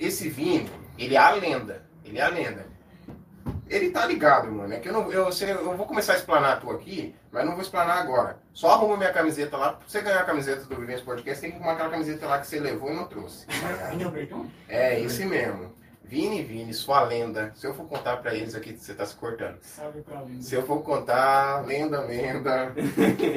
esse 0.00 0.28
Vini, 0.28 0.68
ele 0.98 1.14
é 1.14 1.18
a 1.18 1.30
lenda. 1.30 1.84
Ele 2.04 2.18
é 2.18 2.22
a 2.22 2.28
lenda. 2.28 2.66
Ele 3.70 3.90
tá 3.90 4.04
ligado, 4.04 4.50
mano. 4.50 4.74
É 4.74 4.80
que 4.80 4.88
eu 4.88 4.92
não. 4.92 5.10
Eu, 5.12 5.30
eu 5.30 5.76
vou 5.76 5.86
começar 5.86 6.14
a 6.14 6.16
explanar 6.16 6.60
tu 6.60 6.68
aqui, 6.70 7.14
mas 7.30 7.44
não 7.46 7.52
vou 7.52 7.62
explanar 7.62 7.98
agora. 7.98 8.36
Só 8.52 8.72
arruma 8.72 8.96
minha 8.96 9.12
camiseta 9.12 9.56
lá. 9.56 9.74
Pra 9.74 9.86
você 9.86 10.00
ganhar 10.02 10.20
a 10.20 10.24
camiseta 10.24 10.64
do 10.64 10.76
Vivência 10.76 11.04
Podcast, 11.04 11.40
tem 11.40 11.50
que 11.52 11.56
arrumar 11.56 11.72
aquela 11.74 11.90
camiseta 11.90 12.26
lá 12.26 12.38
que 12.40 12.48
você 12.48 12.58
levou 12.58 12.90
e 12.90 12.96
não 12.96 13.04
trouxe. 13.06 13.46
É, 14.68 14.98
esse 15.00 15.24
mesmo. 15.24 15.78
Vini, 16.02 16.42
Vini, 16.42 16.74
sua 16.74 17.02
lenda. 17.02 17.52
Se 17.54 17.64
eu 17.64 17.72
for 17.72 17.86
contar 17.86 18.16
pra 18.16 18.34
eles 18.34 18.56
aqui, 18.56 18.76
você 18.76 18.92
tá 18.92 19.06
se 19.06 19.14
cortando. 19.14 19.58
Salve 19.60 20.00
pra 20.00 20.20
Linda. 20.22 20.42
Se 20.42 20.56
eu 20.56 20.62
for 20.66 20.82
contar, 20.82 21.64
lenda, 21.64 22.00
lenda. 22.00 22.72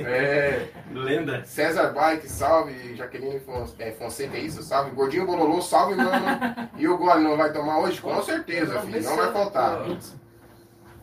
É. 0.07 0.69
Lenda. 0.91 1.43
César 1.45 1.91
Bike, 1.93 2.27
salve. 2.27 2.95
Jaqueline 2.95 3.39
Fon- 3.41 3.67
é, 3.77 3.91
Fonseca, 3.91 4.35
é 4.35 4.39
isso? 4.39 4.63
Salve. 4.63 4.89
Gordinho 4.89 5.27
Bololô, 5.27 5.61
salve, 5.61 5.93
mano. 5.93 6.11
E 6.75 6.87
o 6.87 6.97
gole 6.97 7.23
não 7.23 7.37
vai 7.37 7.53
tomar 7.53 7.77
hoje? 7.77 8.01
Com 8.01 8.19
certeza, 8.23 8.81
filho. 8.81 9.03
Não 9.03 9.15
vai 9.17 9.31
faltar. 9.31 9.77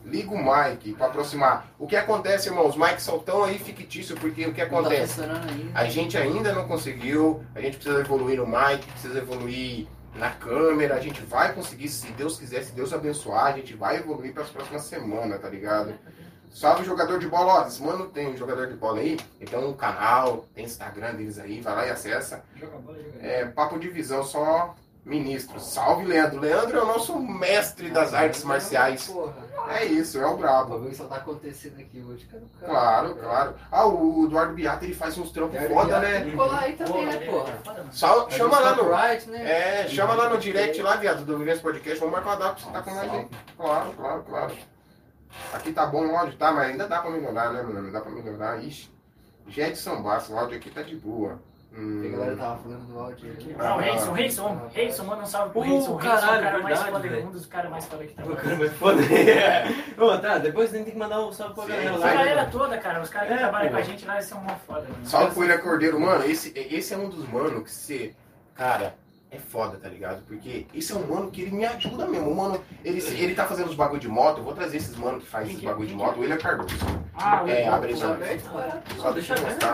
Liga 0.03 0.31
o 0.31 0.37
Mike 0.37 0.93
pra 0.93 1.07
aproximar. 1.07 1.67
O 1.77 1.87
que 1.87 1.95
acontece, 1.95 2.49
irmão? 2.49 2.67
Os 2.67 2.75
Mikes 2.75 3.03
são 3.03 3.19
tão 3.19 3.43
aí 3.43 3.59
fictícios, 3.59 4.17
porque 4.17 4.45
o 4.45 4.53
que 4.53 4.61
tá 4.61 4.67
acontece? 4.67 5.21
ainda. 5.21 5.71
A 5.73 5.85
gente 5.85 6.17
ainda 6.17 6.53
não 6.53 6.67
conseguiu, 6.67 7.43
a 7.53 7.61
gente 7.61 7.77
precisa 7.77 7.99
evoluir 7.99 8.37
no 8.37 8.47
mic, 8.47 8.85
precisa 8.91 9.19
evoluir 9.19 9.87
na 10.15 10.31
câmera, 10.31 10.95
a 10.95 10.99
gente 10.99 11.21
vai 11.21 11.53
conseguir, 11.53 11.87
se 11.87 12.11
Deus 12.11 12.37
quiser, 12.37 12.63
se 12.63 12.73
Deus 12.73 12.91
abençoar, 12.91 13.45
a 13.45 13.51
gente 13.53 13.73
vai 13.75 13.97
evoluir 13.97 14.33
para 14.33 14.43
as 14.43 14.49
próximas 14.49 14.83
semanas, 14.83 15.39
tá 15.39 15.49
ligado? 15.49 15.93
Salve 16.49 16.83
jogador 16.83 17.17
de 17.17 17.27
bola, 17.27 17.63
ó, 17.63 17.67
esse 17.67 17.81
mano 17.81 18.07
tem 18.07 18.27
um 18.27 18.35
jogador 18.35 18.67
de 18.67 18.73
bola 18.73 18.99
aí, 18.99 19.17
ele 19.39 19.49
tem 19.49 19.57
um 19.57 19.71
canal, 19.71 20.45
tem 20.53 20.65
Instagram 20.65 21.13
deles 21.13 21.39
aí, 21.39 21.61
vai 21.61 21.73
lá 21.73 21.87
e 21.87 21.89
acessa. 21.91 22.43
Joga 22.55 22.77
bola, 22.77 22.97
joga 22.97 23.09
bola. 23.09 23.25
É, 23.25 23.45
papo 23.45 23.79
de 23.79 23.87
visão, 23.87 24.21
só 24.21 24.75
ministro. 25.03 25.59
Salve 25.59 26.05
Leandro. 26.05 26.39
Leandro 26.39 26.77
é 26.77 26.83
o 26.83 26.85
nosso 26.85 27.19
mestre 27.19 27.89
das 27.89 28.13
artes 28.13 28.43
marciais. 28.43 29.07
Porra. 29.07 29.33
É 29.69 29.85
isso, 29.85 30.19
é 30.19 30.25
o 30.25 30.33
O 30.33 30.37
brabo. 30.37 30.93
só 30.93 31.05
tá 31.05 31.15
acontecendo 31.17 31.79
aqui 31.79 32.03
hoje. 32.07 32.25
Cara? 32.25 32.43
Claro, 32.59 33.15
claro. 33.15 33.55
Ah, 33.71 33.85
o 33.87 34.25
Eduardo 34.25 34.53
Biata 34.53 34.85
ele 34.85 34.93
faz 34.95 35.17
uns 35.17 35.31
trampos 35.31 35.59
foda, 35.67 35.99
né? 35.99 36.21
Que 36.25 36.31
colar 36.35 36.59
aí 36.59 36.73
também, 36.73 37.05
né, 37.05 37.17
Porra, 37.17 37.51
porra? 37.63 37.79
é. 37.79 37.91
Só, 37.91 38.29
chama 38.29 38.59
lá 38.59 38.75
no. 38.75 38.89
né? 39.31 39.51
É, 39.83 39.87
chama 39.87 40.13
lá 40.13 40.29
no 40.29 40.37
direct 40.37 40.81
lá, 40.81 40.95
viado, 40.95 41.23
do 41.25 41.37
Vivência 41.37 41.61
Podcast. 41.61 41.99
Vamos 41.99 42.13
marcar 42.13 42.29
uma 42.31 42.35
data 42.37 42.53
pra 42.55 42.63
você 42.63 42.71
tá 42.71 42.81
com 42.81 42.91
nós 42.95 43.11
aí. 43.11 43.27
Claro, 43.57 43.93
claro, 43.93 44.23
claro. 44.23 44.53
Aqui 45.53 45.71
tá 45.71 45.85
bom 45.85 46.05
o 46.07 46.15
áudio, 46.17 46.37
tá? 46.37 46.51
Mas 46.51 46.69
ainda 46.71 46.87
dá 46.87 46.99
pra 46.99 47.11
melhorar, 47.11 47.53
né, 47.53 47.61
mano? 47.61 47.91
Dá 47.91 48.01
pra 48.01 48.11
melhorar. 48.11 48.61
Ixi. 48.63 48.91
Já 49.47 49.67
é 49.67 49.69
de 49.71 49.77
São 49.77 50.01
Basso, 50.01 50.33
o 50.33 50.37
áudio 50.39 50.57
aqui 50.57 50.69
tá 50.69 50.81
de 50.81 50.95
boa. 50.95 51.39
Hum. 51.77 52.03
A 52.05 52.09
galera 52.17 52.35
tava 52.35 52.57
falando 52.63 52.85
do 52.87 52.99
áudio 52.99 53.31
aqui. 53.31 53.55
Não, 53.57 53.77
Reison, 53.77 54.11
Reison, 54.11 54.69
Reison, 54.73 55.03
manda 55.05 55.23
um 55.23 55.25
salve 55.25 55.51
pro 55.51 55.61
Reison. 55.61 55.91
É 55.91 55.95
o 55.95 55.97
caralho, 55.97 56.43
cara 56.43 56.59
mais 56.59 56.81
verdade, 56.83 57.07
foda, 57.09 57.27
um 57.27 57.31
dos 57.31 57.45
caras 57.45 57.71
mais 57.71 57.85
foda 57.85 58.05
que 58.05 58.13
tá 58.13 58.23
O 58.25 58.35
cara 58.35 58.55
vai 58.55 58.69
foder. 58.69 59.75
Ô, 59.97 60.17
tá, 60.17 60.37
depois 60.37 60.69
a 60.73 60.77
gente 60.77 60.83
tem 60.85 60.93
que 60.93 60.99
mandar 60.99 61.21
um 61.25 61.31
salve 61.31 61.55
pra 61.55 61.65
galera 61.65 61.89
sim. 61.89 61.95
A 61.95 61.97
lá. 62.05 62.13
galera 62.13 62.45
toda, 62.51 62.77
cara, 62.77 63.01
os 63.01 63.09
caras 63.09 63.27
que 63.29 63.33
É, 63.35 63.37
trabalham 63.37 63.69
pô. 63.69 63.75
com 63.75 63.81
a 63.81 63.85
gente 63.85 64.05
lá, 64.05 64.13
eles 64.15 64.25
são 64.25 64.39
uma 64.39 64.55
foda, 64.55 64.81
mano. 64.81 65.05
Salve 65.05 65.31
pro 65.31 65.39
William 65.41 65.57
Cordeiro, 65.59 65.99
mano. 65.99 66.25
Esse, 66.25 66.51
esse 66.57 66.93
é 66.93 66.97
um 66.97 67.07
dos 67.09 67.25
manos 67.29 67.63
que 67.63 67.71
você. 67.71 68.13
Cara, 68.53 68.93
é 69.31 69.37
foda, 69.37 69.77
tá 69.77 69.87
ligado? 69.87 70.23
Porque 70.23 70.67
esse 70.73 70.91
é 70.91 70.95
um 70.97 71.07
mano 71.07 71.31
que 71.31 71.41
ele 71.41 71.51
me 71.51 71.63
ajuda 71.63 72.05
mesmo. 72.05 72.29
O 72.31 72.35
mano, 72.35 72.61
ele, 72.83 72.99
ele 73.17 73.33
tá 73.33 73.45
fazendo 73.45 73.69
os 73.69 73.75
bagulho 73.75 74.01
de 74.01 74.09
moto. 74.09 74.39
Eu 74.39 74.43
vou 74.43 74.53
trazer 74.53 74.75
esses 74.75 74.93
mano 74.97 75.21
que 75.21 75.25
faz 75.27 75.47
esses 75.47 75.61
bagulho 75.61 75.87
de 75.87 75.95
moto. 75.95 76.17
O 76.17 76.19
William 76.19 76.37
Cardoso. 76.37 76.75
Ah, 77.15 77.41
o 77.43 77.47
É, 77.47 77.65
abre 77.65 77.93
aberto, 78.03 78.51
cara. 78.51 78.83
Só 78.97 79.11
deixa 79.13 79.35
eu 79.35 79.41
mostrar. 79.41 79.73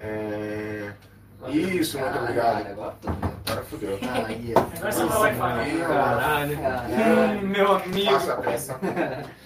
É. 0.00 0.92
Isso, 1.48 1.98
muito 2.00 2.18
obrigado. 2.18 2.66
Agora 2.66 2.96
vendo. 3.00 3.38
Agora 3.46 3.64
fudeu. 3.64 3.98
Agora 4.02 4.92
você 4.92 5.04
vai 5.04 5.34
falar. 5.34 6.46
Meu 7.42 7.72
amigo. 7.76 8.10
Faça 8.10 8.32
a 8.32 8.36
peça. 8.38 8.80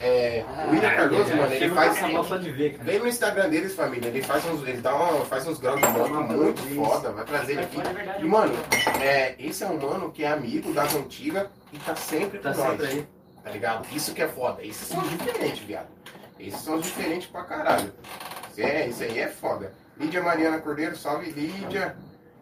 É, 0.01 0.43
o 0.67 0.71
William 0.71 0.91
Cardoso, 0.95 1.29
mano, 1.37 1.43
ele 1.53 1.59
Chega 1.59 1.75
faz. 1.75 1.99
cara. 1.99 2.85
Vem 2.85 2.99
no 2.99 3.07
Instagram 3.09 3.49
deles, 3.51 3.75
família. 3.75 4.09
Ele 4.09 4.23
faz 4.23 4.45
uns, 4.47 4.67
ele 4.67 4.81
dá 4.81 4.95
uma, 4.95 5.25
faz 5.27 5.47
uns 5.47 5.59
graus 5.59 5.81
de 5.81 5.87
moto 5.87 6.15
muito 6.33 6.63
foda. 6.75 7.13
Vai 7.13 7.25
trazer 7.27 7.53
ele 7.53 7.63
aqui. 7.63 7.81
É 7.81 7.93
verdade. 7.93 8.25
E, 8.25 8.29
mano, 8.29 8.55
é, 9.01 9.35
esse 9.39 9.63
é 9.63 9.67
um 9.67 9.79
mano 9.79 10.11
que 10.11 10.25
é 10.25 10.29
amigo 10.33 10.73
das 10.73 10.95
antigas 10.95 11.47
e 11.73 11.79
tá 11.79 11.95
sempre 11.95 12.39
com 12.39 12.45
Tá 12.45 12.55
nós. 12.55 12.71
sempre 12.71 12.87
aí. 12.87 13.07
Tá 13.45 13.51
ligado? 13.51 13.87
Isso 13.95 14.15
que 14.15 14.23
é 14.23 14.29
foda. 14.29 14.65
Esses 14.65 14.89
são 14.89 15.01
os 15.03 15.11
diferentes, 15.11 15.59
viado. 15.65 15.89
Esses 16.41 16.61
são 16.61 16.77
os 16.77 16.87
diferentes 16.87 17.29
pra 17.29 17.45
caralho. 17.45 17.93
Isso, 18.51 18.61
é, 18.63 18.87
isso 18.89 19.03
aí 19.03 19.19
é 19.21 19.29
foda. 19.29 19.73
Lídia 20.03 20.21
Mariana 20.21 20.59
Cordeiro, 20.61 20.97
salve 20.97 21.31
Lídia. 21.31 21.97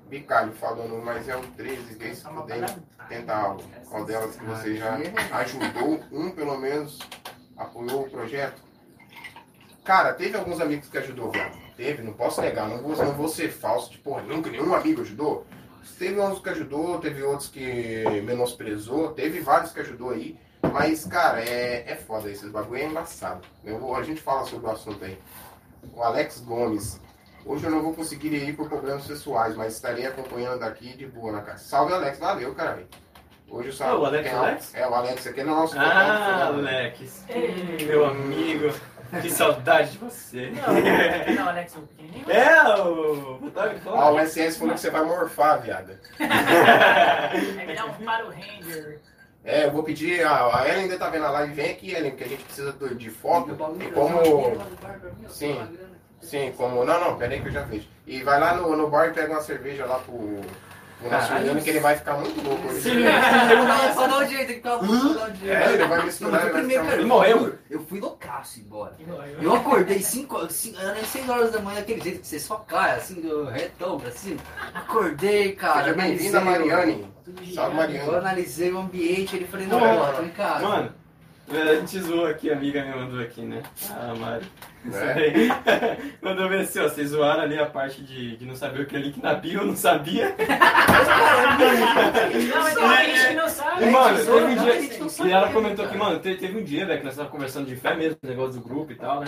Bicalho 0.08 0.50
falando, 0.52 0.96
mas 1.04 1.28
é 1.28 1.36
o 1.36 1.42
13, 1.42 1.94
desse 1.96 2.22
Tá 2.22 2.30
uma 2.30 2.40
puder 2.40 2.60
parada. 2.60 2.82
tenta 3.08 3.34
algo. 3.34 3.62
Qual 3.88 4.04
delas 4.06 4.34
que 4.34 4.44
você 4.44 4.76
já 4.76 4.96
ajudou? 5.32 6.00
Um, 6.10 6.30
pelo 6.30 6.58
menos, 6.58 6.98
apoiou 7.56 8.06
o 8.06 8.10
projeto? 8.10 8.62
Cara, 9.84 10.14
teve 10.14 10.38
alguns 10.38 10.58
amigos 10.58 10.88
que 10.88 10.96
ajudou, 10.96 11.30
viado. 11.30 11.56
Teve, 11.76 12.02
não 12.02 12.14
posso 12.14 12.40
negar, 12.40 12.66
não 12.66 12.78
vou, 12.78 12.96
não 12.96 13.12
vou 13.12 13.28
ser 13.28 13.50
falso, 13.50 13.90
tipo, 13.90 14.18
nunca 14.22 14.50
nenhum 14.50 14.74
amigo 14.74 15.02
ajudou. 15.02 15.46
Teve 15.98 16.18
uns 16.18 16.40
que 16.40 16.48
ajudou, 16.48 16.98
teve 16.98 17.22
outros 17.22 17.50
que 17.50 18.04
menosprezou, 18.24 19.12
teve 19.12 19.40
vários 19.40 19.70
que 19.70 19.80
ajudou 19.80 20.10
aí. 20.10 20.38
Mas, 20.72 21.04
cara, 21.04 21.42
é, 21.42 21.84
é 21.86 21.94
foda 21.94 22.30
esses 22.30 22.50
bagulho, 22.50 22.80
é 22.80 22.86
embaçado. 22.86 23.46
Eu 23.62 23.94
a 23.94 24.02
gente 24.02 24.20
fala 24.20 24.46
sobre 24.46 24.66
o 24.66 24.70
assunto 24.70 25.04
aí. 25.04 25.18
O 25.94 26.02
Alex 26.02 26.40
Gomes. 26.40 26.98
Hoje 27.44 27.64
eu 27.64 27.70
não 27.70 27.82
vou 27.82 27.94
conseguir 27.94 28.34
ir 28.34 28.54
por 28.54 28.68
problemas 28.68 29.06
pessoais, 29.06 29.56
mas 29.56 29.74
estarei 29.74 30.06
acompanhando 30.06 30.60
daqui 30.60 30.96
de 30.96 31.06
boa 31.06 31.32
na 31.32 31.42
casa. 31.42 31.64
Salve, 31.64 31.92
Alex. 31.92 32.18
Valeu, 32.18 32.54
caralho. 32.54 32.86
Hoje 33.48 33.70
o 33.70 33.72
salve. 33.72 33.94
É 33.94 33.98
o 33.98 34.06
Alex 34.06 34.26
é, 34.26 34.34
Alex? 34.34 34.74
É, 34.74 34.88
o 34.88 34.94
Alex. 34.94 35.26
Aquele 35.26 35.48
é 35.48 35.52
o 35.52 35.56
nosso 35.56 35.78
Ah, 35.78 36.52
né? 36.52 36.78
Alex. 36.78 37.24
Meu 37.86 38.06
amigo. 38.06 38.72
Que 39.20 39.28
saudade 39.28 39.92
de 39.92 39.98
você. 39.98 40.50
Não, 40.50 41.34
não, 41.34 41.48
Alex, 41.48 41.74
o 41.74 41.80
pequenininho. 41.80 42.30
É, 42.30 42.78
o 42.78 43.38
fotógrafo. 43.40 43.90
Ah, 43.90 44.12
o 44.12 44.20
SS 44.24 44.56
falou 44.58 44.74
que 44.74 44.80
você 44.80 44.90
vai 44.90 45.04
morfar, 45.04 45.60
viada. 45.60 46.00
É 46.20 47.66
melhor 47.66 47.90
um 47.90 48.04
para 48.04 48.26
o 48.26 48.30
Ranger. 48.30 49.00
É, 49.42 49.64
eu 49.64 49.72
vou 49.72 49.82
pedir. 49.82 50.24
A, 50.24 50.60
a 50.60 50.68
Ellen 50.68 50.82
ainda 50.84 50.98
tá 50.98 51.08
vendo 51.08 51.24
a 51.24 51.30
live. 51.30 51.54
Vem 51.54 51.72
aqui, 51.72 51.92
Ellen, 51.92 52.10
porque 52.12 52.24
a 52.24 52.28
gente 52.28 52.44
precisa 52.44 52.72
de 52.72 53.10
foto. 53.10 53.50
E 53.80 53.90
como. 53.90 54.20
Sim. 55.28 55.58
Sim, 56.20 56.52
como. 56.56 56.84
Não, 56.84 57.00
não, 57.00 57.16
pera 57.16 57.34
aí 57.34 57.40
que 57.40 57.48
eu 57.48 57.52
já 57.52 57.62
vejo. 57.62 57.88
E 58.06 58.22
vai 58.22 58.38
lá 58.40 58.54
no, 58.54 58.76
no 58.76 58.88
bar 58.90 59.06
e 59.08 59.12
pega 59.12 59.32
uma 59.32 59.40
cerveja 59.40 59.86
lá 59.86 59.98
pro, 59.98 60.12
pro 60.98 61.10
nosso 61.10 61.28
Caralho. 61.28 61.62
que 61.62 61.70
ele 61.70 61.80
vai 61.80 61.96
ficar 61.96 62.14
muito 62.14 62.40
louco 62.46 62.68
hoje. 62.68 62.80
Sim. 62.82 63.00
Não, 63.04 63.94
só 63.94 64.06
dá 64.06 64.18
o 64.18 64.24
jeito, 64.26 64.46
tem 64.48 64.56
que 64.56 64.62
falar 64.62 64.78
só 64.78 64.84
o 64.84 65.34
jeito. 65.34 65.48
É, 65.48 65.72
ele 65.74 65.84
vai 65.86 65.98
Não, 65.98 66.04
misturar 66.06 66.40
o 66.40 66.42
vai 66.42 66.52
primeiro, 66.52 66.82
ficar 66.84 66.96
cara, 66.96 67.06
morreu? 67.08 67.38
fui- 67.38 67.52
Eu 67.70 67.80
fui 67.86 68.00
loucaço 68.00 68.60
embora. 68.60 68.96
Eu- 69.06 69.42
Eu 69.42 69.54
acordei 69.54 70.00
5 70.00 70.48
6 70.50 71.28
horas 71.28 71.52
da 71.52 71.60
manhã, 71.60 71.78
daquele 71.80 72.00
jeito 72.00 72.20
que 72.20 72.26
você 72.26 72.38
só 72.38 72.56
cai, 72.56 72.96
assim, 72.96 73.14
do 73.20 73.44
retão 73.46 73.98
pra 73.98 74.10
cima. 74.10 74.40
Acordei, 74.74 75.52
cara. 75.52 75.84
Seja 75.84 75.94
bem-vinda, 75.94 76.40
Mariane. 76.40 76.92
Salve, 77.24 77.44
gigante. 77.44 77.56
Eu 77.56 77.74
Mariane. 77.74 78.14
analisei 78.16 78.72
o 78.72 78.78
ambiente, 78.78 79.36
ele 79.36 79.46
falei, 79.46 79.66
não, 79.66 79.80
Mano, 79.80 80.16
tô 80.16 80.22
em 80.22 80.28
casa. 80.30 80.68
Mano, 80.68 80.94
a 81.52 81.74
gente 81.76 82.00
zoou 82.00 82.26
aqui, 82.26 82.50
a 82.50 82.54
amiga 82.54 82.82
me 82.84 82.94
mandou 82.94 83.20
aqui, 83.20 83.40
né? 83.42 83.62
Ah, 83.90 84.14
Mari. 84.18 84.44
Isso 84.84 84.96
É. 84.98 85.12
aí. 85.12 85.48
Mandou 86.22 86.48
ver 86.48 86.60
assim, 86.60 86.78
ó, 86.78 86.84
vocês 86.88 87.10
zoaram 87.10 87.42
ali 87.42 87.58
a 87.58 87.66
parte 87.66 88.02
de, 88.02 88.36
de 88.36 88.46
não 88.46 88.54
saber 88.56 88.80
o 88.82 88.86
que 88.86 88.96
é 88.96 88.98
link 88.98 89.20
na 89.22 89.34
bio, 89.34 89.60
eu 89.60 89.66
não 89.66 89.76
sabia. 89.76 90.34
Não, 91.60 92.62
mas 92.62 92.74
tem 92.74 93.16
gente 93.16 93.28
que 93.28 93.34
não 93.34 93.48
sabe. 93.48 93.84
E, 93.84 93.90
mano, 93.90 94.16
teve 94.18 94.30
um 94.32 94.54
dia. 94.56 94.72
a 95.24 95.26
E 95.28 95.32
ela 95.32 95.52
comentou 95.52 95.86
que, 95.88 95.96
mano, 95.98 96.18
te- 96.18 96.34
teve 96.36 96.58
um 96.58 96.64
dia, 96.64 96.86
velho, 96.86 97.00
que 97.00 97.04
nós 97.04 97.16
tava 97.16 97.28
conversando 97.28 97.66
de 97.66 97.76
fé 97.76 97.94
mesmo, 97.94 98.16
negócio 98.22 98.54
do 98.54 98.60
grupo 98.66 98.92
e 98.92 98.94
tal, 98.94 99.20
né? 99.20 99.26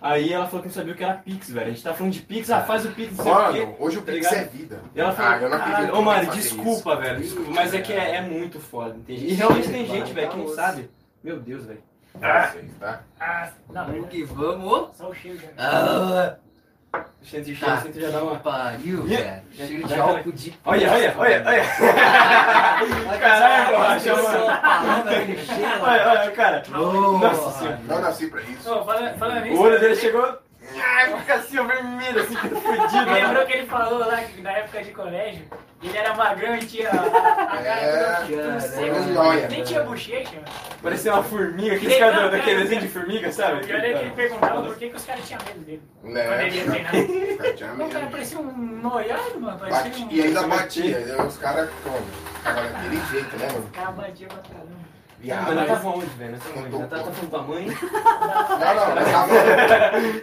Aí 0.00 0.32
ela 0.32 0.46
falou 0.46 0.60
que 0.62 0.68
não 0.68 0.74
sabia 0.74 0.92
o 0.92 0.96
que 0.96 1.02
era 1.02 1.14
Pix, 1.14 1.50
velho. 1.50 1.66
A 1.66 1.70
gente 1.70 1.82
tá 1.82 1.94
falando 1.94 2.12
de 2.12 2.20
Pix, 2.20 2.50
ah, 2.50 2.60
faz 2.62 2.84
o 2.84 2.90
Pix, 2.90 3.16
não 3.16 3.24
sei 3.24 3.32
o 3.32 3.52
quê. 3.52 3.60
Mano, 3.60 3.76
hoje 3.80 3.98
o 3.98 4.02
Tá 4.02 4.12
Pix 4.12 4.30
ligado? 4.30 4.44
é 4.44 4.44
vida. 4.44 4.80
E 4.94 5.00
ela 5.00 5.12
falou, 5.12 5.30
Ah, 5.32 5.36
eu 5.42 5.48
não 5.48 5.56
acredito 5.56 5.72
"Caralho, 5.76 5.92
que 5.92 5.98
ô 5.98 6.02
Mari, 6.02 6.26
desculpa, 6.28 6.96
velho, 6.96 7.20
desculpa, 7.20 7.50
mas 7.52 7.74
é 7.74 7.80
que 7.80 7.92
é, 7.92 8.14
é 8.16 8.20
muito 8.22 8.60
foda, 8.60 8.94
entende? 8.96 9.26
E 9.26 9.32
realmente 9.32 9.68
tem 9.68 9.86
gente, 9.86 10.12
velho, 10.12 10.28
que 10.28 10.36
não 10.36 10.48
sabe. 10.48 10.88
Meu 11.26 11.40
Deus, 11.40 11.64
velho. 11.66 11.82
Vocês, 12.14 12.70
tá? 12.78 13.00
Ah, 13.18 13.48
não, 13.70 13.84
Vamos 13.86 14.08
que 14.10 14.22
vamos. 14.22 14.96
só 14.96 15.08
o 15.10 15.14
cheiro 15.14 15.36
já. 15.40 15.48
Ah, 15.58 16.36
Cheiro 17.20 17.44
de 17.46 17.56
tá. 17.56 17.78
cheiro, 17.78 17.94
você 17.94 18.00
já 18.00 18.10
dá 18.10 18.22
uma... 18.22 18.36
Pariu, 18.38 19.02
velho. 19.02 19.42
Cheiro 19.50 19.82
de 19.88 19.90
já- 19.96 20.02
álcool 20.04 20.30
de 20.32 20.54
Olha, 20.64 20.92
olha, 20.92 21.14
olha, 21.18 21.42
olha. 21.44 21.62
Borracha, 23.72 24.14
pessoas 24.14 24.22
mano. 24.22 24.44
Olha, 25.82 26.08
olha, 26.08 26.30
cara. 26.30 26.62
Nossa. 26.68 27.76
Não 27.88 28.00
nasci 28.00 28.28
pra 28.28 28.40
isso. 28.42 28.62
Falando, 28.84 29.18
falando 29.18 29.38
O 29.38 29.44
nisso, 29.46 29.62
olho 29.62 29.80
dele 29.80 29.96
chegou... 29.96 30.38
Ai, 30.74 31.16
fica 31.18 31.34
assim, 31.34 31.66
vermelho, 31.66 32.20
assim, 32.22 32.36
fudido. 32.36 33.06
me 33.06 33.12
lembrou 33.12 33.34
né? 33.34 33.44
que 33.46 33.52
ele 33.56 33.66
falou 33.66 33.98
lá 34.00 34.16
que 34.22 34.40
na 34.42 34.52
época 34.52 34.82
de 34.82 34.90
colégio, 34.92 35.44
ele 35.82 35.96
era 35.96 36.14
magrão 36.14 36.54
e 36.56 36.66
tinha 36.66 36.90
a, 36.90 36.94
a 36.94 37.62
cara 37.62 37.80
É, 37.80 38.26
toda- 38.26 38.60
seca. 38.60 38.86
é. 39.44 39.48
Nem 39.48 39.62
tinha 39.64 39.82
bochecha. 39.82 40.36
Parecia 40.82 41.12
uma 41.14 41.22
formiga, 41.22 41.76
aqueles 41.76 41.98
caras 41.98 42.22
do- 42.22 42.30
daquele 42.30 42.62
desenho 42.62 42.80
de 42.82 42.88
formiga, 42.88 43.28
O 43.28 43.32
sabe? 43.32 43.66
pior 43.66 43.78
é 43.78 43.92
que 43.92 43.98
ele 44.00 44.10
perguntava 44.10 44.62
por 44.62 44.76
que, 44.76 44.88
que 44.90 44.96
os 44.96 45.04
caras 45.04 45.26
tinham 45.26 45.40
medo 45.46 45.60
dele. 45.60 45.82
Quando 46.00 46.12
Né? 46.14 46.46
ele 46.46 46.56
ia 46.56 46.64
treinar. 46.64 46.92
Os 47.56 47.60
caras 47.60 47.80
O 47.80 47.88
cara 47.90 48.06
parecia 48.06 48.38
um 48.38 48.52
noiado, 48.52 49.40
mano. 49.40 49.58
Parecia 49.58 50.04
um... 50.04 50.10
E 50.10 50.22
ainda 50.22 50.42
batia. 50.46 50.98
e 51.00 51.22
Os 51.22 51.38
caras 51.38 51.70
como? 51.82 51.96
Ficava 52.36 52.62
daquele 52.62 53.00
jeito, 53.10 53.36
né, 53.36 53.46
mano? 53.52 53.64
O 53.66 53.70
cara 53.70 53.90
batia 53.92 54.28
pra 54.28 54.38
caramba. 54.38 54.85
Viado. 55.26 55.46
Mas 55.46 55.56
nós 55.56 55.66
tava 55.66 55.88
onde, 55.88 56.06
velho? 56.06 56.32
Nós 56.32 56.42
tava 56.44 56.60
onde? 56.60 56.70
Nós 56.70 56.88
tava 56.88 57.12
falando 57.12 57.30
tua 57.30 57.42
mãe? 57.42 57.66
Não, 57.66 58.94
não, 58.94 59.12
tava. 59.12 59.32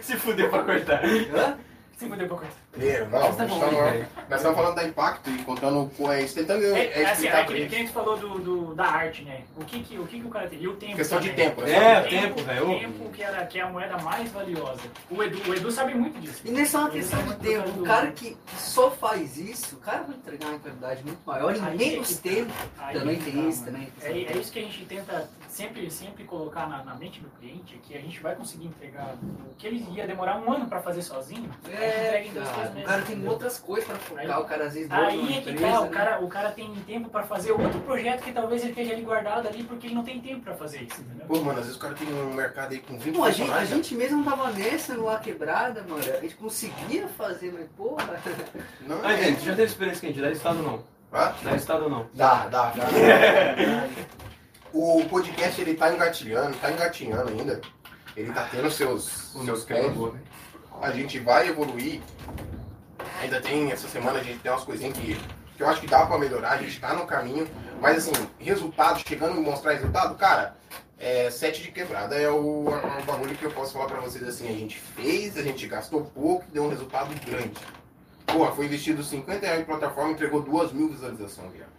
Se 0.02 0.16
fudeu 0.16 0.48
pra 0.48 0.62
cortar. 0.62 1.04
Hã? 1.04 1.58
Se 1.98 2.08
fudeu 2.08 2.26
pra 2.26 2.36
cortar. 2.38 2.63
Não, 2.76 3.08
nós 3.10 3.36
tava 3.36 3.42
onde, 3.44 3.54
estamos 3.54 3.74
velho? 3.92 4.06
nós 4.28 4.40
estamos 4.40 4.56
falando 4.58 4.74
da 4.74 4.84
Impacto 4.84 5.30
e 5.30 5.38
contando, 5.44 5.90
com- 5.96 6.10
é, 6.12 6.24
tentando 6.24 6.64
É, 6.64 6.80
é, 6.80 7.02
é 7.02 7.04
assim, 7.04 7.12
explicar 7.26 7.38
é 7.38 7.44
que, 7.44 7.66
que 7.68 7.74
a 7.74 7.78
gente 7.78 7.92
falou 7.92 8.16
do, 8.16 8.38
do- 8.40 8.74
da 8.74 8.84
arte, 8.86 9.22
né? 9.22 9.42
O 9.56 9.64
que, 9.64 9.80
que, 9.82 9.98
o 9.98 10.06
que, 10.06 10.20
que 10.20 10.26
o 10.26 10.30
cara 10.30 10.48
tem? 10.48 10.60
E 10.60 10.68
o 10.68 10.74
tempo. 10.76 10.96
Questão 10.96 11.20
de 11.20 11.30
também. 11.30 11.44
tempo, 11.50 11.60
né? 11.62 11.70
É, 11.72 11.94
Só 11.94 12.00
de 12.00 12.08
tempo, 12.20 12.42
velho. 12.42 12.70
O 12.70 12.80
tempo 12.80 13.10
que, 13.10 13.22
era, 13.22 13.46
que 13.46 13.58
é 13.58 13.62
a 13.62 13.68
moeda 13.68 13.96
mais 13.98 14.30
valiosa. 14.32 14.80
O 15.10 15.22
Edu, 15.22 15.50
o 15.50 15.54
Edu 15.54 15.70
sabe 15.70 15.94
muito 15.94 16.18
disso. 16.20 16.42
E 16.44 16.50
nessa 16.50 16.78
é 16.78 16.80
uma 16.80 16.88
Ele 16.90 16.98
questão 16.98 17.22
de 17.22 17.34
tempo. 17.36 17.70
do- 17.70 17.82
O 17.82 17.86
cara 17.86 18.10
que 18.12 18.36
só 18.58 18.90
faz 18.90 19.36
isso, 19.38 19.76
o 19.76 19.78
cara 19.78 20.02
vai 20.02 20.16
entregar 20.16 20.48
uma 20.48 20.58
qualidade 20.58 21.04
muito 21.04 21.20
maior 21.24 21.54
em 21.54 21.60
menos 21.76 22.10
é 22.10 22.14
que 22.22 22.28
tá. 22.28 22.34
tempo. 22.36 22.52
Aí 22.78 22.98
Também 22.98 23.16
tem 23.20 23.32
tá, 23.34 23.48
isso, 23.48 23.64
também. 23.64 23.88
É, 24.02 24.10
é 24.10 24.36
isso 24.36 24.52
que 24.52 24.58
a 24.58 24.62
gente 24.62 24.84
tenta 24.86 25.28
sempre, 25.48 25.88
sempre 25.90 26.24
colocar 26.24 26.68
na, 26.68 26.82
na 26.82 26.94
mente 26.96 27.20
do 27.20 27.28
cliente, 27.38 27.78
que 27.84 27.96
a 27.96 28.00
gente 28.00 28.18
vai 28.20 28.34
conseguir 28.34 28.66
entregar 28.66 29.14
o 29.22 29.54
que 29.56 29.66
ele 29.66 29.86
ia 29.92 30.06
demorar 30.06 30.38
um 30.40 30.52
ano 30.52 30.66
para 30.66 30.80
fazer 30.80 31.02
sozinho, 31.02 31.48
a 31.64 31.68
gente 31.70 31.80
É, 31.82 32.06
entrega 32.08 32.26
em 32.26 32.32
dois. 32.32 32.63
O 32.70 32.82
cara 32.82 33.02
tem 33.02 33.14
entendeu? 33.14 33.30
outras 33.32 33.58
coisas 33.58 33.86
pra 33.86 33.96
focar, 33.96 34.24
Aí- 34.24 34.42
o 34.42 34.44
cara 34.44 34.64
às 34.66 34.74
vezes 34.74 34.90
Aí 34.90 35.38
é 35.38 35.40
que 35.40 35.50
empresa, 35.50 35.72
tá, 35.72 35.80
o 35.80 35.84
né? 35.84 35.90
cara, 35.90 36.24
o 36.24 36.28
cara 36.28 36.50
tem 36.50 36.74
tempo 36.86 37.08
pra 37.08 37.22
fazer 37.22 37.52
outro 37.52 37.80
projeto 37.80 38.22
que 38.22 38.32
talvez 38.32 38.62
ele 38.62 38.70
esteja 38.70 38.92
ali 38.92 39.02
guardado 39.02 39.48
ali 39.48 39.62
porque 39.64 39.86
ele 39.86 39.94
não 39.94 40.04
tem 40.04 40.20
tempo 40.20 40.40
pra 40.42 40.54
fazer 40.54 40.82
isso, 40.82 41.00
entendeu? 41.00 41.26
Pô, 41.26 41.40
mano, 41.40 41.58
às 41.58 41.66
vezes 41.66 41.76
o 41.76 41.80
cara 41.80 41.94
tem 41.94 42.08
um 42.12 42.34
mercado 42.34 42.72
aí 42.72 42.78
com 42.80 42.98
20 42.98 43.14
Pô, 43.16 43.24
a 43.24 43.30
gente, 43.30 43.42
a 43.42 43.44
funcionários. 43.44 43.70
gente 43.70 43.94
mesmo 43.94 44.16
não 44.18 44.24
tava 44.24 44.50
nessa 44.52 44.94
no 44.94 45.04
La 45.04 45.18
Quebrada, 45.18 45.82
mano. 45.88 45.98
A 46.00 46.20
gente 46.20 46.34
conseguia 46.36 47.08
fazer, 47.08 47.52
mas 47.52 47.66
porra. 47.76 48.20
Não, 48.86 49.00
Ah, 49.02 49.12
é. 49.12 49.24
gente, 49.24 49.40
já 49.44 49.54
teve 49.54 49.64
experiência 49.64 50.08
a 50.08 50.12
gente? 50.12 50.20
Dá 50.22 50.30
estado 50.30 50.58
ou 50.58 50.62
não? 50.64 50.94
Hã? 51.12 51.32
Dá 51.42 51.54
estado 51.56 51.84
ou 51.84 51.90
não? 51.90 52.06
Dá, 52.12 52.46
dá, 52.48 52.70
dá. 52.70 52.84
o 54.72 55.04
podcast 55.08 55.60
ele 55.60 55.74
tá 55.74 55.92
engatilhando, 55.92 56.56
tá 56.58 56.70
engatinhando 56.72 57.28
ainda. 57.30 57.60
Ele 58.16 58.32
tá 58.32 58.46
tendo 58.50 58.70
seus, 58.70 59.32
seus 59.44 59.64
créditos. 59.64 60.12
A 60.80 60.90
gente 60.90 61.18
vai 61.18 61.48
evoluir. 61.48 62.00
Ainda 63.20 63.40
tem, 63.40 63.72
essa 63.72 63.88
semana 63.88 64.18
a 64.18 64.22
gente 64.22 64.38
tem 64.40 64.50
umas 64.50 64.64
coisinhas 64.64 64.96
que, 64.96 65.18
que 65.56 65.62
eu 65.62 65.68
acho 65.68 65.80
que 65.80 65.86
dá 65.86 66.04
pra 66.06 66.18
melhorar, 66.18 66.52
a 66.52 66.58
gente 66.58 66.78
tá 66.78 66.94
no 66.94 67.06
caminho. 67.06 67.48
Mas 67.80 67.98
assim, 67.98 68.28
resultado, 68.38 69.00
chegando 69.06 69.38
a 69.38 69.40
mostrar 69.40 69.72
resultado, 69.72 70.14
cara, 70.14 70.56
é, 70.98 71.30
sete 71.30 71.62
de 71.62 71.70
quebrada 71.70 72.14
é 72.14 72.30
o, 72.30 72.66
é 72.68 73.02
um 73.02 73.04
bagulho 73.04 73.34
que 73.36 73.44
eu 73.44 73.50
posso 73.50 73.72
falar 73.72 73.86
pra 73.86 74.00
vocês 74.00 74.26
assim, 74.26 74.48
a 74.48 74.52
gente 74.52 74.78
fez, 74.78 75.36
a 75.36 75.42
gente 75.42 75.66
gastou 75.66 76.04
pouco, 76.04 76.44
deu 76.52 76.64
um 76.64 76.68
resultado 76.68 77.14
grande. 77.26 77.52
Porra, 78.26 78.52
foi 78.52 78.66
investido 78.66 79.02
50 79.02 79.44
reais 79.44 79.60
em 79.60 79.64
plataforma, 79.64 80.12
entregou 80.12 80.42
duas 80.42 80.72
mil 80.72 80.88
visualizações, 80.88 81.52
viado. 81.52 81.72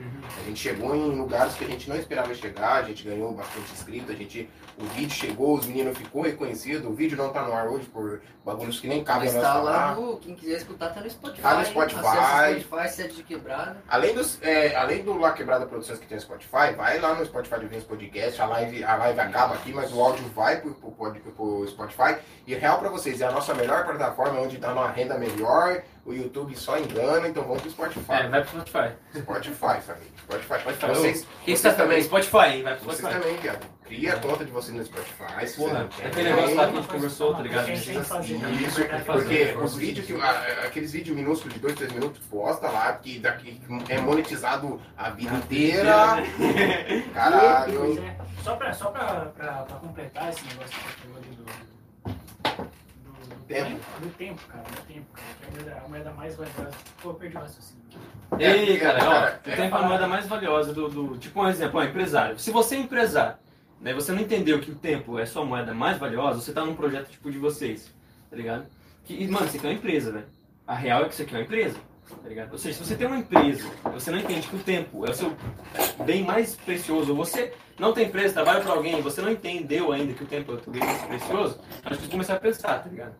Uhum. 0.00 0.20
A 0.24 0.48
gente 0.48 0.58
chegou 0.58 0.96
em 0.96 1.10
lugares 1.10 1.54
que 1.54 1.64
a 1.64 1.68
gente 1.68 1.88
não 1.88 1.96
esperava 1.96 2.34
chegar, 2.34 2.76
a 2.76 2.82
gente 2.84 3.04
ganhou 3.04 3.32
bastante 3.32 3.70
inscrito, 3.72 4.10
a 4.10 4.14
gente, 4.14 4.48
o 4.80 4.86
vídeo 4.94 5.10
chegou, 5.14 5.56
os 5.58 5.66
meninos 5.66 5.96
ficou 5.98 6.22
reconhecido, 6.22 6.88
o 6.88 6.94
vídeo 6.94 7.16
não 7.16 7.30
tá 7.30 7.42
no 7.42 7.52
ar 7.52 7.68
hoje 7.68 7.86
por 7.86 8.20
bagulhos 8.44 8.80
que 8.80 8.88
nem 8.88 9.04
cabem 9.04 9.24
Mas 9.26 9.34
nós 9.34 9.42
tá 9.42 9.54
lá 9.54 9.72
falar. 9.72 9.94
no. 9.96 10.16
Quem 10.18 10.34
quiser 10.34 10.56
escutar, 10.56 10.88
tá 10.94 11.00
no 11.00 11.10
Spotify. 11.10 11.42
Tá 11.42 11.54
no 11.58 11.64
Spotify. 11.66 11.98
Acessa 12.06 12.60
Spotify, 12.60 12.88
sede 12.88 13.14
de 13.16 13.22
quebrada. 13.22 13.76
Além, 13.88 14.14
dos, 14.14 14.38
é, 14.42 14.74
além 14.76 15.02
do 15.02 15.18
La 15.18 15.32
Quebrada 15.32 15.66
Produções 15.66 15.98
que 15.98 16.06
tem 16.06 16.16
no 16.16 16.22
Spotify, 16.22 16.72
vai 16.76 16.98
lá 16.98 17.14
no 17.14 17.24
Spotify 17.26 17.60
de 17.60 17.66
Vinhos 17.66 17.84
Podcast, 17.84 18.40
a 18.40 18.46
live, 18.46 18.82
a 18.82 18.96
live 18.96 19.20
acaba 19.20 19.54
aqui, 19.54 19.72
mas 19.72 19.92
o 19.92 20.00
áudio 20.00 20.24
vai 20.34 20.60
pro, 20.60 20.72
pro, 20.74 20.90
pod- 20.92 21.20
pro 21.20 21.66
Spotify. 21.68 22.16
E 22.46 22.54
real 22.54 22.78
pra 22.78 22.88
vocês, 22.88 23.20
é 23.20 23.26
a 23.26 23.30
nossa 23.32 23.54
melhor 23.54 23.84
plataforma, 23.84 24.40
onde 24.40 24.56
dá 24.56 24.72
uma 24.72 24.88
renda 24.90 25.16
melhor, 25.18 25.82
o 26.06 26.12
YouTube 26.12 26.56
só 26.56 26.78
engana, 26.78 27.28
então 27.28 27.42
vamos 27.44 27.60
pro 27.62 27.70
Spotify. 27.70 28.12
É, 28.12 28.28
vai 28.28 28.40
pro 28.42 28.50
Spotify. 28.60 28.94
Spotify, 29.14 29.80
família. 29.82 30.10
Spotify. 30.24 30.60
Spotify. 30.60 30.86
Vocês, 30.86 31.22
O 31.22 31.26
que 31.44 31.56
vocês 31.56 31.60
você 31.60 31.70
tá 31.70 31.74
também? 31.74 32.02
Spotify, 32.02 32.36
hein? 32.56 32.62
Vai 32.62 32.74
pro 32.76 32.84
Vocês 32.86 32.98
Spotify. 32.98 33.20
também, 33.20 33.36
viado. 33.38 33.66
Cria 33.90 34.14
a 34.14 34.18
conta 34.20 34.44
de 34.44 34.52
vocês 34.52 34.76
no 34.76 34.84
Spotify. 34.84 35.48
Se 35.48 35.56
Porra, 35.56 35.88
você 35.90 36.02
não 36.02 36.08
aquele 36.10 36.30
negócio 36.30 36.54
lá 36.54 36.66
que 36.68 36.72
a 36.72 36.76
gente 36.80 36.88
conversou, 36.88 37.34
tá 37.34 37.42
ligado? 37.42 37.70
Isso, 37.72 37.92
porque 38.84 38.98
fazer. 39.00 39.58
os 39.58 39.74
vídeos 39.76 40.06
que. 40.06 40.14
Aqueles 40.64 40.92
vídeos 40.92 41.16
minúsculos 41.16 41.54
de 41.54 41.60
2, 41.60 41.74
3 41.74 41.92
minutos, 41.94 42.20
posta 42.30 42.68
lá, 42.70 42.92
que 42.92 43.18
daqui 43.18 43.60
é 43.88 43.98
monetizado 44.00 44.80
a 44.96 45.10
vida 45.10 45.34
inteira. 45.34 46.18
Caralho. 47.12 47.98
é. 48.00 48.16
Só 48.44 48.54
pra, 48.54 48.72
só 48.72 48.90
pra, 48.92 49.26
pra, 49.36 49.52
pra 49.64 49.76
completar 49.78 50.30
esse 50.30 50.44
negócio 50.44 50.70
que 50.70 50.84
você 50.84 50.96
falou 51.02 51.16
ali 51.18 51.26
do, 51.34 51.70
Tempo. 53.48 53.80
Do 54.00 54.08
tempo, 54.16 54.40
cara. 54.46 54.62
Do 54.62 54.82
tempo, 54.86 55.06
cara. 55.12 55.76
É 55.76 55.84
a 55.84 55.88
moeda, 55.88 56.12
mais 56.12 56.36
valiosa. 56.36 56.70
Pô, 57.02 57.10
eu 57.10 57.14
perdi 57.14 57.36
o 57.36 57.40
raciocínio. 57.40 57.82
Ei, 58.38 58.78
cara, 58.78 58.98
ó, 59.08 59.14
é- 59.26 59.34
o 59.34 59.56
tempo 59.56 59.76
é 59.76 59.78
a 59.80 59.82
moeda 59.82 60.06
mais 60.06 60.26
valiosa 60.28 60.72
do, 60.72 60.88
do- 60.88 61.18
Tipo 61.18 61.42
um 61.42 61.48
exemplo, 61.48 61.80
ó, 61.80 61.82
empresário. 61.82 62.38
Se 62.38 62.52
você 62.52 62.76
é 62.76 62.78
empresário, 62.78 63.34
né, 63.80 63.94
você 63.94 64.12
não 64.12 64.20
entendeu 64.20 64.60
que 64.60 64.70
o 64.70 64.74
tempo 64.74 65.18
é 65.18 65.24
sua 65.24 65.44
moeda 65.44 65.72
mais 65.72 65.98
valiosa, 65.98 66.40
você 66.40 66.52
tá 66.52 66.64
num 66.64 66.74
projeto 66.74 67.10
tipo 67.10 67.30
de 67.30 67.38
vocês, 67.38 67.92
tá 68.28 68.36
ligado? 68.36 68.66
Que, 69.04 69.26
mano, 69.26 69.46
isso 69.46 69.56
aqui 69.56 69.66
é 69.66 69.70
uma 69.70 69.76
empresa, 69.76 70.12
velho. 70.12 70.26
A 70.66 70.74
real 70.74 71.02
é 71.02 71.08
que 71.08 71.14
isso 71.14 71.22
aqui 71.22 71.34
é 71.34 71.38
uma 71.38 71.44
empresa, 71.44 71.78
tá 72.22 72.28
ligado? 72.28 72.52
Ou 72.52 72.58
seja, 72.58 72.78
se 72.78 72.84
você 72.84 72.96
tem 72.96 73.06
uma 73.06 73.18
empresa, 73.18 73.68
você 73.92 74.10
não 74.10 74.18
entende 74.18 74.46
que 74.46 74.56
o 74.56 74.60
tempo 74.60 75.06
é 75.06 75.10
o 75.10 75.14
seu 75.14 75.34
bem 76.04 76.22
mais 76.22 76.54
precioso, 76.56 77.14
você 77.14 77.52
não 77.78 77.92
tem 77.92 78.06
empresa, 78.06 78.34
trabalha 78.34 78.60
pra 78.60 78.72
alguém, 78.72 79.00
você 79.00 79.22
não 79.22 79.30
entendeu 79.30 79.92
ainda 79.92 80.12
que 80.12 80.22
o 80.22 80.26
tempo 80.26 80.52
é 80.52 80.54
o 80.54 80.58
teu 80.58 80.72
bem 80.72 80.84
mais 80.84 81.02
precioso, 81.02 81.60
acho 81.84 81.96
que 81.96 82.04
você 82.04 82.10
começar 82.10 82.34
a 82.34 82.40
pensar, 82.40 82.82
tá 82.82 82.88
ligado? 82.88 83.14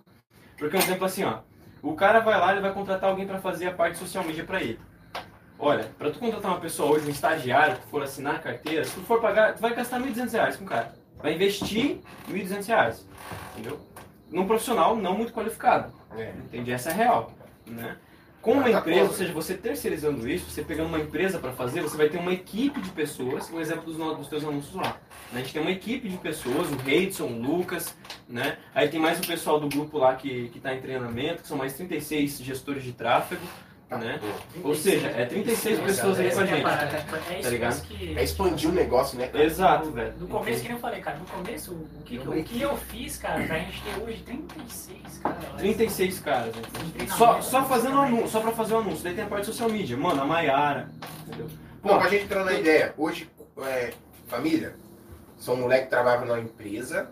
Porque 0.58 0.76
um 0.76 0.80
exemplo 0.80 1.06
assim, 1.06 1.24
ó, 1.24 1.40
o 1.82 1.94
cara 1.94 2.20
vai 2.20 2.38
lá 2.38 2.54
e 2.54 2.60
vai 2.60 2.72
contratar 2.74 3.08
alguém 3.08 3.26
pra 3.26 3.40
fazer 3.40 3.68
a 3.68 3.72
parte 3.72 3.96
social 3.96 4.22
media 4.22 4.44
pra 4.44 4.62
ele. 4.62 4.78
Olha, 5.62 5.84
pra 5.98 6.10
tu 6.10 6.18
contratar 6.18 6.52
uma 6.52 6.60
pessoa 6.60 6.92
hoje, 6.92 7.06
um 7.06 7.10
estagiário, 7.10 7.76
que 7.76 7.86
for 7.88 8.02
assinar 8.02 8.36
a 8.36 8.38
carteira, 8.38 8.82
se 8.82 8.94
tu 8.94 9.02
for 9.02 9.20
pagar, 9.20 9.54
tu 9.54 9.60
vai 9.60 9.74
gastar 9.74 10.00
1.200 10.00 10.32
reais 10.32 10.56
com 10.56 10.64
o 10.64 10.66
cara. 10.66 10.94
Vai 11.22 11.34
investir 11.34 12.00
1.200 12.30 12.66
reais, 12.66 13.06
entendeu? 13.52 13.78
Num 14.30 14.46
profissional 14.46 14.96
não 14.96 15.14
muito 15.14 15.32
qualificado, 15.34 15.92
É. 16.16 16.30
entende? 16.44 16.72
Essa 16.72 16.88
é 16.88 16.92
a 16.92 16.96
real, 16.96 17.32
né? 17.66 17.96
Com 18.40 18.52
uma 18.52 18.62
tá 18.62 18.70
empresa, 18.70 19.02
ou 19.10 19.12
seja, 19.14 19.34
você 19.34 19.52
terceirizando 19.52 20.26
isso, 20.26 20.48
você 20.50 20.62
pegando 20.62 20.86
uma 20.88 20.98
empresa 20.98 21.38
para 21.38 21.52
fazer, 21.52 21.82
você 21.82 21.94
vai 21.94 22.08
ter 22.08 22.16
uma 22.16 22.32
equipe 22.32 22.80
de 22.80 22.88
pessoas, 22.88 23.50
um 23.50 23.60
exemplo 23.60 23.82
dos, 23.92 23.96
dos 24.16 24.28
teus 24.28 24.42
anúncios 24.42 24.74
lá. 24.74 24.96
né? 25.30 25.34
A 25.34 25.38
gente 25.40 25.52
tem 25.52 25.60
uma 25.60 25.70
equipe 25.70 26.08
de 26.08 26.16
pessoas, 26.16 26.70
o 26.72 26.76
Reidson, 26.76 27.24
o 27.26 27.38
Lucas, 27.38 27.94
né? 28.26 28.56
Aí 28.74 28.88
tem 28.88 28.98
mais 28.98 29.18
o 29.20 29.26
pessoal 29.26 29.60
do 29.60 29.68
grupo 29.68 29.98
lá 29.98 30.14
que, 30.14 30.48
que 30.48 30.58
tá 30.58 30.74
em 30.74 30.80
treinamento, 30.80 31.42
que 31.42 31.48
são 31.48 31.58
mais 31.58 31.74
36 31.74 32.38
gestores 32.38 32.82
de 32.82 32.92
tráfego, 32.94 33.42
né? 33.96 34.20
Ou 34.62 34.74
seja, 34.74 35.08
é 35.08 35.24
36 35.24 35.80
pessoas 35.80 36.20
aí 36.20 36.30
com 36.32 36.40
a 36.40 36.44
que 36.46 36.50
é 36.52 36.54
gente. 36.54 36.62
parada. 36.62 36.96
É 37.28 37.34
isso 37.34 37.42
Tá 37.42 37.50
ligado? 37.50 37.82
que... 37.82 38.18
É 38.18 38.22
expandir 38.22 38.70
o 38.70 38.72
negócio, 38.72 39.18
né? 39.18 39.26
cara? 39.26 39.44
Exato, 39.44 39.90
velho. 39.90 40.14
No 40.18 40.28
começo, 40.28 40.62
que 40.62 40.68
nem 40.68 40.76
eu 40.76 40.80
falei, 40.80 41.00
cara, 41.00 41.18
no 41.18 41.24
começo, 41.26 41.72
o 41.74 42.02
que, 42.04 42.18
o 42.18 42.44
que 42.44 42.60
eu 42.60 42.76
fiz, 42.76 43.16
cara, 43.18 43.44
pra 43.44 43.58
gente 43.58 43.82
ter 43.82 44.00
hoje 44.02 44.22
36, 44.22 45.18
cara. 45.18 45.38
olha 45.50 45.58
36 45.58 46.20
caras, 46.20 46.54
né? 46.54 46.62
Só, 47.16 47.40
só 47.40 47.64
fazendo 47.64 48.00
anúncio, 48.00 48.28
só 48.28 48.40
pra 48.40 48.52
fazer 48.52 48.74
o 48.74 48.78
anúncio. 48.78 49.02
Daí 49.02 49.14
tem 49.14 49.24
a 49.24 49.28
parte 49.28 49.46
social 49.46 49.68
media. 49.68 49.96
Mano, 49.96 50.22
a 50.22 50.24
Maiara, 50.24 50.88
entendeu? 51.26 51.48
Pô, 51.82 51.98
pra 51.98 52.08
gente 52.08 52.24
entrar 52.24 52.44
na 52.44 52.52
ideia, 52.52 52.94
hoje, 52.96 53.28
é, 53.62 53.92
família, 54.28 54.76
são 55.36 55.54
um 55.54 55.62
moleque 55.62 55.84
que 55.84 55.90
trabalhava 55.90 56.26
numa 56.26 56.38
empresa, 56.38 57.10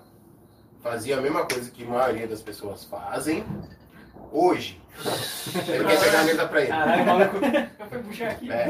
fazia 0.82 1.18
a 1.18 1.20
mesma 1.20 1.44
coisa 1.46 1.70
que 1.70 1.82
a 1.82 1.88
maioria 1.88 2.28
das 2.28 2.42
pessoas 2.42 2.84
fazem. 2.84 3.44
Hoje, 4.30 4.78
ele 5.68 5.84
quer 5.84 6.00
pegar 6.00 6.20
a 6.20 6.24
mesa 6.24 6.46
pra 6.48 6.60
ele. 6.60 6.68
Caralho, 6.68 7.06
maluco. 7.06 7.36
Eu 7.80 7.86
fui 7.88 7.98
puxar 8.02 8.30
aqui. 8.30 8.50
É, 8.50 8.68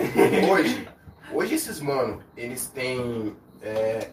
hoje, 0.50 0.88
hoje 1.32 1.54
esses 1.54 1.80
mano, 1.80 2.22
eles 2.36 2.66
têm. 2.66 3.36
É, 3.62 4.08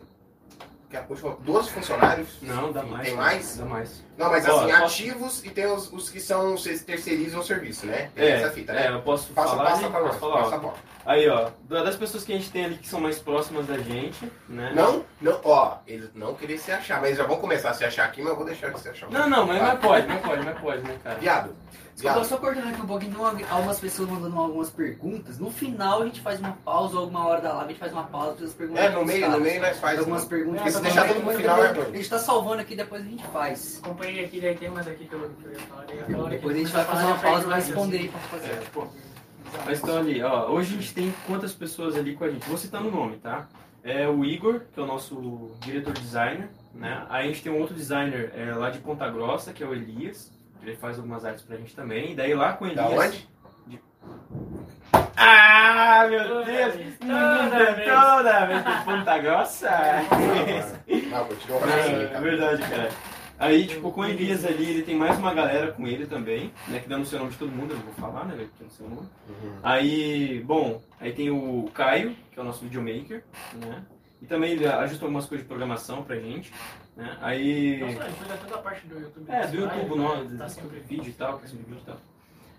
que 0.89 0.95
a 0.97 1.03
última- 1.09 1.35
12 1.41 1.69
funcionários. 1.71 2.27
Não, 2.43 2.71
dá 2.71 2.83
mais. 2.83 3.07
Tem 3.07 3.15
mais? 3.17 3.57
Dá 3.57 3.65
mais. 3.65 4.03
Não, 4.17 4.29
mas 4.29 4.47
Ó, 4.47 4.59
assim, 4.59 4.71
posso- 4.71 4.83
ativos 4.85 5.43
e 5.45 5.49
tem 5.49 5.65
os, 5.65 5.91
os 5.91 6.09
que 6.09 6.19
são, 6.19 6.55
vocês 6.57 6.83
terceirizam 6.83 7.39
o 7.39 7.43
serviço, 7.43 7.85
né? 7.87 8.11
Tem 8.15 8.25
É, 8.25 8.29
essa 8.41 8.51
fita, 8.51 8.71
né? 8.71 8.87
é, 8.87 8.91
eu 8.91 9.01
posso 9.01 9.33
Passa, 9.33 9.49
falar. 9.55 9.65
passa 9.71 9.81
né? 9.81 9.89
pra 9.89 9.99
nós, 9.99 10.07
posso 10.15 10.19
falar, 10.19 10.35
ó. 10.35 10.43
passa 10.43 10.57
bola. 10.59 10.73
Aí, 11.05 11.27
ó, 11.29 11.49
da- 11.67 11.83
das 11.83 11.95
pessoas 11.95 12.23
que 12.23 12.33
a 12.33 12.35
gente 12.37 12.49
tem 12.51 12.65
ali 12.65 12.77
que 12.77 12.87
são 12.87 12.99
mais 12.99 13.19
próximas 13.19 13.65
da 13.67 13.77
gente, 13.77 14.31
né? 14.47 14.71
Não, 14.75 15.03
não, 15.21 15.39
ó, 15.43 15.77
eles 15.87 16.09
não 16.15 16.33
querem 16.35 16.57
se 16.57 16.71
achar, 16.71 16.95
mas 16.97 17.07
eles 17.07 17.17
já 17.17 17.25
vão 17.25 17.37
começar 17.37 17.71
a 17.71 17.73
se 17.73 17.83
achar 17.83 18.05
aqui, 18.05 18.21
mas 18.21 18.29
eu 18.31 18.35
vou 18.37 18.45
deixar 18.45 18.69
de 18.71 18.79
se 18.79 18.89
achar. 18.89 19.09
Não, 19.11 19.27
não, 19.29 19.45
mas, 19.45 19.61
mas 19.61 19.79
pode, 19.79 20.07
mas 20.07 20.21
pode, 20.21 20.45
mas 20.45 20.59
pode, 20.59 20.81
né, 20.83 20.97
cara? 21.03 21.19
Viado, 21.19 21.55
Desculpa, 21.95 22.25
só 22.25 22.37
cortando 22.37 22.67
aqui 22.67 22.81
um 22.81 22.85
pouquinho, 22.85 23.25
algumas 23.49 23.79
pessoas 23.79 24.09
mandando 24.09 24.37
algumas 24.37 24.69
perguntas. 24.69 25.39
No 25.39 25.49
final 25.49 26.01
a 26.01 26.05
gente 26.05 26.19
faz 26.19 26.41
uma 26.41 26.51
pausa, 26.51 26.97
alguma 26.97 27.25
hora 27.25 27.39
da 27.39 27.53
live 27.53 27.63
a 27.63 27.67
gente 27.69 27.79
faz 27.79 27.93
uma 27.93 28.03
pausa 28.03 28.33
para 28.33 28.45
as 28.45 28.53
perguntas. 28.53 28.83
É, 28.83 28.89
no 28.89 29.05
meio, 29.05 29.31
no 29.31 29.39
meio 29.39 29.61
nós 29.61 29.79
faz. 29.79 29.99
algumas 29.99 30.23
né? 30.23 30.29
perguntas. 30.29 30.65
É, 30.65 30.71
se 30.71 30.81
deixar 30.81 31.07
bom. 31.07 31.13
tudo 31.13 31.23
pro 31.23 31.37
final, 31.37 31.63
é 31.63 31.69
A 31.69 31.95
gente 31.95 32.09
tá 32.09 32.19
salvando 32.19 32.61
aqui, 32.61 32.75
depois 32.75 33.01
a 33.01 33.05
gente 33.05 33.25
faz. 33.27 33.79
Acompanhei 33.81 34.25
aqui, 34.25 34.41
daí 34.41 34.57
tem 34.57 34.69
umas 34.69 34.85
aqui 34.85 35.05
que 35.05 35.13
eu, 35.13 35.19
que 35.39 35.45
eu 35.45 35.51
ia 35.53 35.59
falar. 35.59 35.85
daí 35.85 35.99
aquela 36.01 36.23
hora 36.23 36.29
que 36.31 36.35
Depois 36.35 36.55
a 36.55 36.59
gente 36.59 36.71
vai 36.71 36.85
fazer 36.85 37.05
uma 37.05 37.17
pausa 37.17 37.43
e 37.43 37.47
vai 37.47 37.61
responder 37.61 37.97
aí 37.97 38.07
raciocínio. 38.07 38.29
pra 38.29 38.39
fazer. 38.39 38.51
É, 38.51 38.69
pô. 38.73 38.87
Mas 39.65 39.77
estão 39.77 39.97
ali, 39.97 40.21
ó. 40.21 40.51
Hoje 40.51 40.75
a 40.75 40.81
gente 40.81 40.93
tem 40.93 41.13
quantas 41.25 41.53
pessoas 41.53 41.95
ali 41.95 42.13
com 42.13 42.25
a 42.25 42.29
gente? 42.29 42.45
Vou 42.45 42.57
citando 42.57 42.89
o 42.89 42.91
nome, 42.91 43.15
tá? 43.17 43.47
É 43.81 44.05
o 44.05 44.25
Igor, 44.25 44.63
que 44.73 44.79
é 44.79 44.83
o 44.83 44.85
nosso 44.85 45.51
diretor 45.61 45.93
designer, 45.93 46.49
né? 46.73 47.05
Aí 47.09 47.23
a 47.23 47.27
gente 47.27 47.41
tem 47.41 47.53
um 47.53 47.61
outro 47.61 47.73
designer 47.73 48.33
é, 48.35 48.53
lá 48.53 48.69
de 48.69 48.79
Ponta 48.79 49.09
Grossa, 49.09 49.53
que 49.53 49.63
é 49.63 49.65
o 49.65 49.73
Elias. 49.73 50.34
Ele 50.65 50.75
faz 50.75 50.97
algumas 50.97 51.23
artes 51.23 51.43
pra 51.43 51.57
gente 51.57 51.75
também. 51.75 52.11
E 52.11 52.15
daí 52.15 52.33
lá 52.33 52.53
com 52.53 52.67
Da 52.73 52.85
Elias. 52.89 53.05
onde? 53.07 53.29
Ah, 55.17 56.07
meu 56.09 56.27
Toda 56.27 56.43
Deus! 56.45 56.75
vez, 56.75 56.97
Toda, 56.99 57.49
toda 57.49 57.73
vez. 57.73 57.87
toda 57.87 58.45
vez 58.45 58.65
de 58.65 58.83
Ponta 58.85 59.17
Grossa! 59.19 59.69
Não, 61.09 61.25
continua 61.25 61.59
pra 61.59 61.83
cima, 61.83 62.01
É 62.03 62.07
cara. 62.07 62.21
verdade, 62.21 62.61
cara. 62.69 62.89
Aí, 63.37 63.67
tipo, 63.67 63.91
com 63.91 64.01
o 64.01 64.05
Elias 64.05 64.45
ali, 64.45 64.69
ele 64.69 64.83
tem 64.83 64.95
mais 64.95 65.17
uma 65.17 65.33
galera 65.33 65.71
com 65.73 65.85
ele 65.87 66.05
também, 66.05 66.53
né? 66.67 66.79
Que 66.79 66.87
dando 66.87 67.03
o 67.03 67.05
seu 67.05 67.19
nome 67.19 67.31
de 67.31 67.37
todo 67.37 67.51
mundo, 67.51 67.71
eu 67.71 67.77
não 67.77 67.83
vou 67.85 67.93
falar, 67.95 68.25
né? 68.25 68.47
Que 68.57 68.63
é 68.63 68.67
o 68.67 68.69
seu 68.69 68.87
nome. 68.89 69.07
Uhum. 69.29 69.59
Aí, 69.63 70.41
bom, 70.45 70.81
aí 70.99 71.11
tem 71.13 71.29
o 71.29 71.69
Caio, 71.73 72.15
que 72.31 72.39
é 72.39 72.41
o 72.41 72.45
nosso 72.45 72.63
videomaker, 72.63 73.23
né? 73.55 73.83
E 74.21 74.25
também 74.25 74.51
ele 74.53 74.65
ajusta 74.67 75.03
algumas 75.05 75.25
coisas 75.25 75.43
de 75.43 75.47
programação 75.49 76.01
pra 76.03 76.15
gente, 76.17 76.51
né? 76.95 77.17
Aí... 77.21 77.79
Nossa, 77.79 78.05
ele 78.05 78.15
cuida 78.15 78.37
toda 78.37 78.55
a 78.55 78.57
parte 78.59 78.87
do 78.87 78.99
YouTube. 78.99 79.25
É, 79.31 79.47
do 79.47 79.55
YouTube, 79.55 79.89
Vai, 79.89 79.97
não, 79.97 80.37
Tá 80.37 80.45
do 80.45 80.49
sempre 80.51 80.79
vídeo 80.79 81.09
e 81.09 81.13
tal, 81.13 81.39
questão 81.39 81.59
de 81.59 81.65
vídeo 81.65 81.81
e 81.81 81.85
tal. 81.85 81.97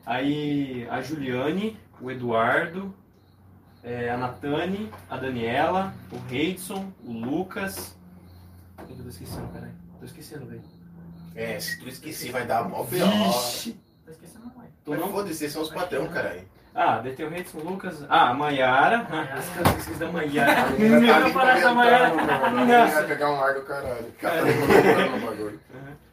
Aí 0.05 0.89
a 0.91 1.01
Juliane, 1.01 1.79
o 2.01 2.11
Eduardo, 2.11 2.95
é, 3.83 4.11
a 4.11 4.17
Natane, 4.17 4.93
a 5.09 5.17
Daniela, 5.17 5.95
o 6.13 6.17
Reidson, 6.29 6.93
o 7.05 7.13
Lucas. 7.13 7.97
Quem 8.77 8.87
que 8.87 9.01
eu 9.01 9.05
tô 9.05 9.09
esquecendo, 9.09 9.49
caralho? 9.49 9.75
Tô 9.99 10.05
esquecendo, 10.05 10.47
velho. 10.47 10.63
É, 11.35 11.59
se 11.61 11.79
tu 11.79 11.89
esquecer 11.89 12.33
vai 12.33 12.47
dar 12.47 12.69
mó 12.69 12.83
B.O. 12.85 13.07
Vixe! 13.07 13.73
Tá 14.05 14.13
esquecendo 14.13 14.47
não. 14.47 14.53
Tô 14.85 14.93
Mas 14.93 15.01
não? 15.01 15.11
foda-se, 15.11 15.51
são 15.51 15.63
os 15.63 15.71
patrão, 15.71 16.09
caralho. 16.09 16.49
Ah, 16.79 17.01
o 17.03 17.29
Redson 17.31 17.59
Lucas. 17.61 18.05
Ah, 18.07 18.29
a 18.29 18.35
Maiara. 18.35 19.01
Cara 19.09 19.41
esqueci 19.79 19.95
da 19.99 20.13
Maiara. 20.13 20.67
Ainda 20.67 21.07
tá 21.07 21.17
ali 21.17 21.25
Não 21.25 21.33
parece 21.33 21.65
a 21.65 21.69
comentando, 21.71 22.55
Maiara. 22.55 22.87
vai 22.93 23.07
pegar 23.07 23.31
um 23.33 23.41
ar 23.43 23.55
do 23.55 23.63
caralho. 23.63 24.07
O 24.07 24.13
cara. 24.13 24.43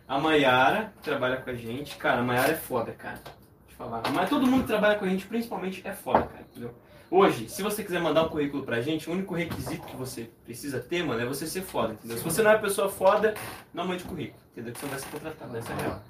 A 0.08 0.20
Maiara, 0.20 0.94
trabalha 1.02 1.38
com 1.38 1.50
a 1.50 1.54
gente. 1.56 1.96
Cara, 1.96 2.20
a 2.20 2.24
Maiara 2.24 2.52
é 2.52 2.56
foda, 2.56 2.92
cara. 2.92 3.16
Deixa 3.16 3.34
eu 3.72 3.78
falar. 3.78 4.04
Mas 4.14 4.30
todo 4.30 4.46
mundo 4.46 4.62
que 4.62 4.68
trabalha 4.68 4.96
com 4.96 5.06
a 5.06 5.08
gente, 5.08 5.26
principalmente, 5.26 5.82
é 5.86 5.92
foda, 5.94 6.24
cara. 6.24 6.46
Entendeu? 6.52 6.74
Hoje, 7.10 7.48
se 7.50 7.62
você 7.64 7.84
quiser 7.84 8.02
mandar 8.02 8.24
um 8.24 8.30
currículo 8.30 8.64
pra 8.64 8.82
gente, 8.82 9.10
o 9.10 9.14
único 9.14 9.34
requisito 9.34 9.86
que 9.88 9.96
você 9.96 10.30
precisa 10.46 10.80
ter, 10.80 11.04
mano, 11.04 11.22
é 11.22 11.26
você 11.26 11.48
ser 11.48 11.62
foda, 11.62 11.94
entendeu? 11.94 12.18
Se 12.18 12.24
você 12.24 12.42
não 12.42 12.52
é 12.52 12.58
pessoa 12.58 12.90
foda, 12.90 13.34
não 13.74 13.88
mande 13.88 14.04
currículo, 14.04 14.40
entendeu? 14.52 14.74
Que 14.74 14.80
você 14.80 14.86
não 14.86 14.92
vai 14.92 15.00
ser 15.00 15.10
contratado, 15.10 15.58
essa 15.58 15.72
é 15.72 15.76
a 15.76 15.80
real. 15.80 16.02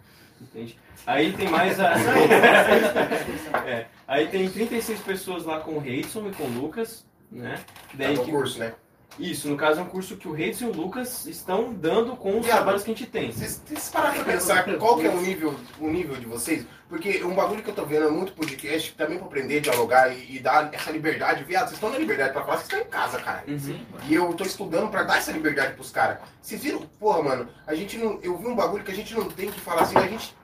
Entende? 0.43 0.77
Aí 1.05 1.33
tem 1.33 1.47
mais 1.49 1.79
a. 1.79 1.93
É, 3.65 3.85
aí 4.07 4.27
tem 4.27 4.49
36 4.49 4.99
pessoas 5.01 5.45
lá 5.45 5.59
com 5.61 5.71
o 5.73 5.79
Reidson 5.79 6.27
e 6.29 6.31
com 6.33 6.43
o 6.43 6.49
Lucas, 6.49 7.05
né? 7.31 7.59
Daí 7.93 8.13
Tá 8.13 8.19
no 8.19 8.25
que- 8.25 8.31
curso, 8.31 8.59
né? 8.59 8.73
Isso, 9.19 9.47
no 9.47 9.55
caso 9.55 9.79
é 9.79 9.83
um 9.83 9.87
curso 9.87 10.17
que 10.17 10.27
o 10.27 10.31
Reidson 10.31 10.65
e 10.65 10.67
o 10.69 10.73
Lucas 10.73 11.25
estão 11.25 11.73
dando 11.73 12.15
com 12.15 12.39
os 12.39 12.45
Viado. 12.45 12.57
trabalhos 12.57 12.83
que 12.83 12.91
a 12.91 12.93
gente 12.95 13.09
tem. 13.09 13.31
Vocês 13.31 13.61
vocês 13.63 13.89
pararam 13.89 14.23
pra 14.23 14.33
pensar 14.33 14.77
qual 14.77 14.97
que 14.97 15.05
é 15.05 15.09
o 15.09 15.21
nível, 15.21 15.55
o 15.79 15.87
nível 15.87 16.15
de 16.15 16.25
vocês? 16.25 16.65
Porque 16.89 17.23
um 17.23 17.33
bagulho 17.33 17.63
que 17.63 17.69
eu 17.69 17.73
tô 17.73 17.85
vendo 17.85 18.07
é 18.07 18.11
muito 18.11 18.33
podcast, 18.33 18.93
também 18.93 19.17
pra 19.17 19.27
aprender, 19.27 19.61
dialogar 19.61 20.09
e, 20.09 20.35
e 20.35 20.39
dar 20.39 20.73
essa 20.73 20.91
liberdade. 20.91 21.43
Viado, 21.43 21.65
vocês 21.65 21.73
estão 21.73 21.89
na 21.89 21.97
liberdade 21.97 22.33
pra 22.33 22.43
falar, 22.43 22.57
vocês 22.57 22.67
estão 22.67 22.79
em 22.81 22.89
casa, 22.89 23.19
cara. 23.19 23.43
Uhum. 23.47 23.79
E 24.07 24.13
eu 24.13 24.33
tô 24.33 24.43
estudando 24.43 24.89
pra 24.89 25.03
dar 25.03 25.17
essa 25.17 25.31
liberdade 25.31 25.73
pros 25.73 25.91
caras. 25.91 26.19
Vocês 26.41 26.61
viram? 26.61 26.81
Porra, 26.99 27.23
mano, 27.23 27.49
a 27.65 27.73
gente 27.73 27.97
não. 27.97 28.19
Eu 28.21 28.37
vi 28.37 28.47
um 28.47 28.55
bagulho 28.55 28.83
que 28.83 28.91
a 28.91 28.95
gente 28.95 29.13
não 29.15 29.29
tem 29.29 29.49
que 29.49 29.59
falar 29.59 29.83
assim, 29.83 29.97
a 29.97 30.07
gente. 30.07 30.35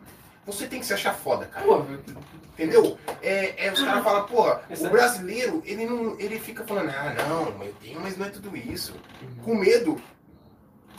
Você 0.46 0.66
tem 0.66 0.80
que 0.80 0.86
se 0.86 0.94
achar 0.94 1.14
foda, 1.14 1.46
cara. 1.46 1.66
Pô, 1.66 1.86
Entendeu? 2.60 2.98
É, 3.22 3.68
é, 3.68 3.72
os 3.72 3.82
caras 3.82 4.04
falam, 4.04 4.26
porra, 4.26 4.62
o 4.70 4.90
brasileiro, 4.90 5.64
ele 5.66 5.86
não. 5.86 6.20
Ele 6.20 6.38
fica 6.38 6.66
falando, 6.66 6.90
ah, 6.90 7.16
não, 7.28 7.64
eu 7.64 7.74
tenho, 7.82 8.02
mas 8.02 8.18
não 8.18 8.26
é 8.26 8.30
tudo 8.30 8.56
isso. 8.58 8.94
Com 9.46 9.56
medo. 9.56 10.02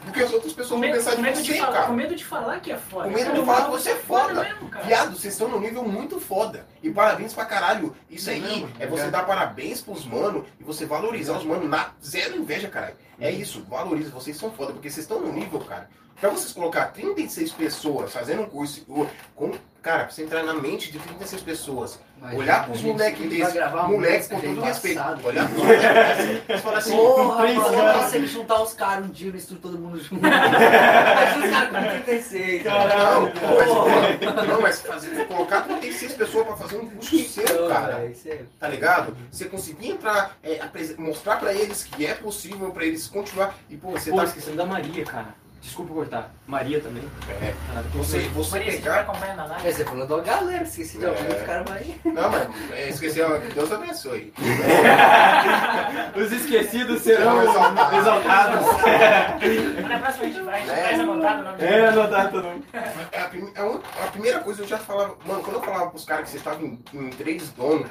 Porque 0.02 0.22
as 0.22 0.32
outras 0.32 0.54
pessoas 0.54 0.70
vão 0.70 0.78
medo, 0.78 0.94
pensar 0.94 1.14
com 1.14 1.22
de 1.22 1.30
você, 1.30 1.42
de 1.42 1.58
falar, 1.58 1.72
cara. 1.72 1.86
com 1.86 1.92
medo 1.92 2.16
de 2.16 2.24
falar 2.24 2.60
que 2.60 2.72
é 2.72 2.78
foda. 2.78 3.04
Com 3.04 3.10
medo 3.14 3.26
Cara, 3.26 3.38
de 3.38 3.44
falar 3.44 3.64
que 3.64 3.70
você 3.70 3.90
é 3.90 3.96
foda. 3.96 4.42
mesmo, 4.44 4.68
cara. 4.70 4.86
Viado, 4.86 5.16
vocês 5.16 5.34
estão 5.34 5.48
num 5.48 5.60
nível 5.60 5.84
muito 5.84 6.18
foda. 6.18 6.66
E 6.82 6.90
parabéns 6.90 7.34
pra 7.34 7.44
caralho. 7.44 7.94
Isso 8.08 8.30
aí 8.30 8.66
é 8.78 8.86
você 8.86 9.10
dar 9.10 9.26
parabéns 9.26 9.82
pros 9.82 10.06
mano 10.06 10.46
e 10.58 10.64
você 10.64 10.86
valorizar 10.86 11.36
os 11.36 11.44
mano 11.44 11.68
na 11.68 11.90
zero 12.02 12.36
inveja, 12.38 12.68
caralho. 12.68 12.96
É 13.20 13.30
isso, 13.30 13.62
valoriza. 13.68 14.10
Vocês 14.10 14.38
são 14.38 14.50
foda, 14.50 14.72
porque 14.72 14.88
vocês 14.88 15.04
estão 15.04 15.20
no 15.20 15.30
nível, 15.34 15.60
cara. 15.60 15.90
Pra 16.20 16.28
vocês 16.30 16.52
colocar 16.52 16.86
36 16.92 17.52
pessoas 17.52 18.12
fazendo 18.12 18.42
um 18.42 18.46
curso 18.46 18.84
com. 19.34 19.52
Cara, 19.82 20.04
pra 20.04 20.10
você 20.10 20.24
entrar 20.24 20.42
na 20.42 20.52
mente 20.52 20.92
de 20.92 20.98
36 20.98 21.40
pessoas, 21.40 21.98
Mas 22.20 22.36
olhar 22.36 22.66
pros 22.66 22.82
moleques 22.82 23.30
desses, 23.30 23.54
moleques 23.88 24.28
com 24.28 24.38
todo 24.38 24.60
respeito, 24.60 25.00
olhar 25.24 25.48
pros 25.48 25.56
moleques 25.64 26.42
e 26.50 26.58
falar 26.58 26.76
assim, 26.78 26.90
Porra, 26.94 27.46
mano, 27.46 28.10
que 28.10 28.26
juntar 28.26 28.62
os 28.62 28.74
caras 28.74 29.06
um 29.06 29.08
dia 29.08 29.30
no 29.32 29.38
estúdio, 29.38 29.62
todo 29.62 29.78
mundo 29.78 29.98
junto. 29.98 30.20
Imagina 30.26 31.46
os 31.46 31.50
caras 31.50 31.68
com 31.70 31.90
36. 32.04 32.64
Não, 32.64 32.72
Caralho. 32.72 33.32
mas, 34.36 34.48
não, 34.48 34.60
mas 34.60 34.80
fazer, 34.82 35.26
colocar 35.26 35.62
36 35.62 36.12
pessoas 36.12 36.46
pra 36.46 36.56
fazer 36.56 36.76
um 36.76 36.86
curso 36.90 37.24
seu, 37.24 37.68
cara. 37.68 38.12
É 38.26 38.42
Tá 38.58 38.68
ligado? 38.68 39.16
Você 39.32 39.46
conseguir 39.46 39.92
entrar, 39.92 40.36
é, 40.42 40.60
mostrar 40.98 41.36
pra 41.36 41.54
eles 41.54 41.84
que 41.84 42.04
é 42.04 42.12
possível 42.12 42.70
pra 42.70 42.84
eles 42.84 43.06
continuar. 43.08 43.54
E, 43.70 43.78
pô, 43.78 43.92
você 43.92 44.10
Pô, 44.10 44.18
tá. 44.18 44.24
esquecendo 44.24 44.58
da 44.58 44.66
Maria, 44.66 45.06
cara. 45.06 45.39
Desculpa 45.60 45.92
cortar. 45.92 46.34
Maria 46.46 46.80
também. 46.80 47.02
É, 47.28 47.52
Caralho, 47.68 47.86
você, 47.90 48.20
você 48.30 48.50
Maria, 48.50 48.72
pegar. 48.72 49.00
acompanhando 49.00 49.40
a 49.40 49.44
É, 49.44 49.48
live, 49.48 49.72
você 49.72 49.84
falou 49.84 50.06
da 50.06 50.20
galera, 50.20 50.62
esqueci 50.64 50.98
de 50.98 51.06
alguns 51.06 51.20
É. 51.34 51.44
caras 51.44 51.70
aí. 51.72 52.00
Não, 52.04 52.30
mas 52.30 52.48
é, 52.72 52.88
esqueci, 52.88 53.20
Deus 53.54 53.70
abençoe. 53.70 54.32
Os 56.16 56.32
esquecidos 56.32 57.02
serão 57.02 57.42
exaltados. 57.42 57.98
exaltados. 57.98 58.66
na 59.88 59.98
próxima 59.98 60.24
a 60.24 60.28
gente 60.28 60.40
vai, 60.42 60.54
a 60.54 60.58
gente 60.64 60.70
É. 60.70 60.82
faz 60.82 61.00
anotado 61.00 61.40
o 61.40 61.44
nome 61.44 61.62
É, 61.62 61.88
anotado 61.88 62.30
todo 62.30 62.44
mundo. 62.44 62.64
É 63.12 63.20
a, 63.20 63.24
prim- 63.28 63.52
un- 63.58 63.80
a 64.02 64.06
primeira 64.10 64.40
coisa 64.40 64.62
eu 64.62 64.66
já 64.68 64.78
falava, 64.78 65.14
mano, 65.26 65.42
quando 65.42 65.56
eu 65.56 65.62
falava 65.62 65.90
pros 65.90 66.04
caras 66.04 66.24
que 66.24 66.30
vocês 66.30 66.40
estavam 66.40 66.64
em, 66.66 66.82
em 66.94 67.10
três 67.10 67.50
donos, 67.50 67.86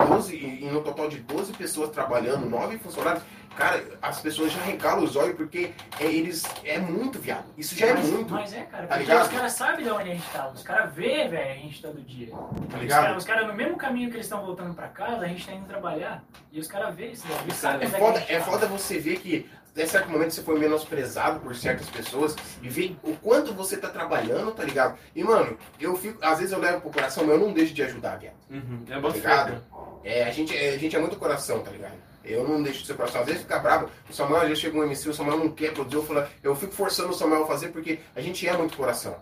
e 0.00 0.04
12, 0.06 0.36
e, 0.36 0.64
e 0.64 0.70
no 0.70 0.80
total 0.82 1.08
de 1.08 1.18
12 1.18 1.52
pessoas 1.52 1.90
trabalhando, 1.90 2.48
9 2.48 2.78
funcionários, 2.78 3.22
cara, 3.56 3.84
as 4.00 4.20
pessoas 4.20 4.52
já 4.52 4.60
regalam 4.62 5.04
os 5.04 5.16
olhos 5.16 5.36
porque 5.36 5.70
é, 6.00 6.04
eles. 6.04 6.44
É 6.64 6.78
muito, 6.78 7.18
viado. 7.18 7.44
Isso 7.56 7.74
já 7.74 7.86
é 7.88 7.94
mas, 7.94 8.06
muito. 8.10 8.32
Mas 8.32 8.52
é, 8.52 8.62
cara, 8.62 8.86
Tá 8.86 8.94
porque 8.96 9.10
ligado? 9.10 9.22
os 9.26 9.32
caras 9.32 9.52
sabem 9.52 9.84
de 9.84 9.90
onde 9.90 10.10
a 10.10 10.14
gente 10.14 10.28
tá. 10.30 10.48
Os 10.48 10.62
caras 10.62 10.94
vê, 10.94 11.28
velho, 11.28 11.50
a 11.50 11.54
gente 11.54 11.82
todo 11.82 12.00
dia. 12.02 12.30
Tá 12.30 12.38
Os 12.76 12.80
ligado? 12.82 13.02
caras 13.04 13.24
cara, 13.24 13.46
no 13.46 13.54
mesmo 13.54 13.76
caminho 13.76 14.08
que 14.10 14.16
eles 14.16 14.26
estão 14.26 14.44
voltando 14.44 14.74
pra 14.74 14.88
casa, 14.88 15.24
a 15.24 15.28
gente 15.28 15.46
tá 15.46 15.52
indo 15.52 15.66
trabalhar. 15.66 16.22
E 16.52 16.60
os 16.60 16.66
caras 16.68 16.94
vê 16.94 17.08
isso, 17.08 17.26
daí, 17.28 17.38
eles 17.42 17.54
sabem 17.56 17.82
É 17.82 17.90
onde 17.90 17.98
foda, 17.98 18.24
é 18.28 18.38
tá. 18.38 18.44
foda 18.44 18.66
você 18.66 18.98
ver 18.98 19.18
que 19.20 19.48
até 19.70 19.86
certo 19.86 20.10
momento 20.10 20.32
você 20.32 20.42
foi 20.42 20.58
menosprezado 20.58 21.38
por 21.38 21.54
certas 21.54 21.88
pessoas 21.88 22.34
e 22.60 22.68
ver 22.68 22.96
o 23.04 23.14
quanto 23.14 23.54
você 23.54 23.76
tá 23.76 23.88
trabalhando, 23.88 24.50
tá 24.50 24.64
ligado? 24.64 24.98
E, 25.14 25.22
mano, 25.22 25.56
eu 25.78 25.96
fico. 25.96 26.18
Às 26.24 26.38
vezes 26.38 26.52
eu 26.52 26.58
levo 26.58 26.80
pro 26.80 26.90
coração, 26.90 27.24
mas 27.24 27.34
eu 27.36 27.46
não 27.46 27.52
deixo 27.52 27.72
de 27.72 27.82
ajudar, 27.84 28.16
viado. 28.18 28.34
Uhum. 28.50 28.82
É 28.88 28.94
Tá 28.94 29.00
bom 29.00 29.08
ligado? 29.10 29.62
É, 30.02 30.24
a, 30.24 30.30
gente, 30.32 30.56
é, 30.56 30.74
a 30.74 30.78
gente 30.78 30.96
é 30.96 30.98
muito 30.98 31.16
coração, 31.16 31.60
tá 31.60 31.70
ligado? 31.70 31.92
Eu 32.28 32.46
não 32.46 32.62
deixo 32.62 32.80
de 32.80 32.86
ser 32.86 32.94
coração. 32.94 33.20
Às 33.20 33.26
vezes 33.26 33.42
fica 33.42 33.58
bravo. 33.58 33.88
O 34.08 34.12
Samuel, 34.12 34.42
às 34.42 34.48
vezes 34.48 34.62
chega 34.62 34.78
um 34.78 34.84
MC, 34.84 35.08
o 35.08 35.14
Samuel 35.14 35.38
não 35.38 35.50
quer 35.50 35.72
produzir. 35.72 35.96
Eu, 35.96 36.02
falo, 36.02 36.26
eu 36.42 36.56
fico 36.56 36.72
forçando 36.72 37.10
o 37.10 37.14
Samuel 37.14 37.44
a 37.44 37.46
fazer 37.46 37.68
porque 37.68 37.98
a 38.14 38.20
gente 38.20 38.46
é 38.46 38.56
muito 38.56 38.76
coração. 38.76 39.16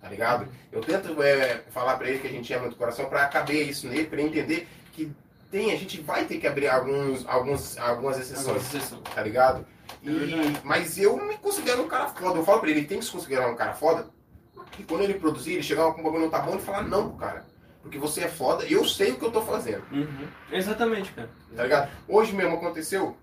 Tá 0.00 0.08
ligado? 0.08 0.48
Eu 0.70 0.80
tento 0.80 1.20
é, 1.22 1.62
falar 1.70 1.96
pra 1.96 2.08
ele 2.08 2.18
que 2.18 2.26
a 2.26 2.30
gente 2.30 2.52
é 2.52 2.58
muito 2.58 2.76
coração 2.76 3.06
pra 3.06 3.26
caber 3.26 3.68
isso 3.68 3.88
nele, 3.88 4.04
pra 4.04 4.20
ele 4.20 4.28
entender 4.28 4.68
que 4.92 5.12
tem, 5.50 5.72
a 5.72 5.76
gente 5.76 6.00
vai 6.00 6.24
ter 6.24 6.38
que 6.38 6.46
abrir 6.46 6.68
alguns, 6.68 7.26
alguns, 7.26 7.76
algumas 7.78 8.18
exceções 8.18 8.62
tá 9.14 9.22
ligado? 9.22 9.66
É 10.04 10.08
E, 10.08 10.60
mas 10.62 10.98
eu 10.98 11.16
me 11.16 11.36
considero 11.38 11.82
um 11.82 11.88
cara 11.88 12.08
foda. 12.08 12.38
Eu 12.38 12.44
falo 12.44 12.60
pra 12.60 12.70
ele, 12.70 12.80
ele 12.80 12.86
tem 12.86 12.98
que 12.98 13.04
se 13.04 13.10
considerar 13.10 13.48
um 13.48 13.56
cara 13.56 13.72
foda. 13.74 14.06
E 14.78 14.82
quando 14.82 15.02
ele 15.02 15.14
produzir, 15.14 15.54
ele 15.54 15.62
chegar 15.62 15.92
com 15.92 16.00
um 16.00 16.04
bagulho 16.04 16.22
não 16.22 16.30
tá 16.30 16.40
bom, 16.40 16.52
ele 16.52 16.62
falar 16.62 16.82
não 16.82 17.08
pro 17.08 17.18
cara. 17.18 17.44
Porque 17.86 17.98
você 17.98 18.22
é 18.22 18.28
foda, 18.28 18.64
eu 18.64 18.84
sei 18.84 19.12
o 19.12 19.16
que 19.16 19.24
eu 19.24 19.30
tô 19.30 19.42
fazendo, 19.42 19.84
Uhum. 19.92 20.26
Exatamente, 20.50 21.12
cara. 21.12 21.30
tá 21.54 21.62
ligado? 21.62 21.90
Hoje 22.08 22.32
mesmo 22.34 22.56
aconteceu, 22.56 23.16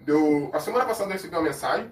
deu... 0.00 0.50
A 0.52 0.60
semana 0.60 0.84
passada 0.84 1.08
eu 1.08 1.14
recebi 1.14 1.34
uma 1.34 1.42
mensagem 1.42 1.90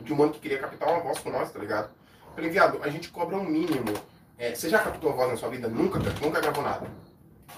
de 0.00 0.12
um 0.12 0.16
mano 0.16 0.32
que 0.34 0.40
queria 0.40 0.58
captar 0.58 0.90
uma 0.90 1.00
voz 1.00 1.18
com 1.18 1.30
nós, 1.30 1.50
tá 1.50 1.58
ligado? 1.58 1.90
Falei, 2.34 2.50
viado, 2.50 2.78
a 2.82 2.90
gente 2.90 3.08
cobra 3.08 3.36
um 3.36 3.42
mínimo. 3.44 3.94
É, 4.38 4.54
você 4.54 4.68
já 4.68 4.80
captou 4.80 5.12
a 5.12 5.14
voz 5.14 5.30
na 5.30 5.36
sua 5.38 5.48
vida? 5.48 5.66
Nunca, 5.66 5.98
nunca 6.20 6.40
gravou 6.42 6.62
nada. 6.62 6.86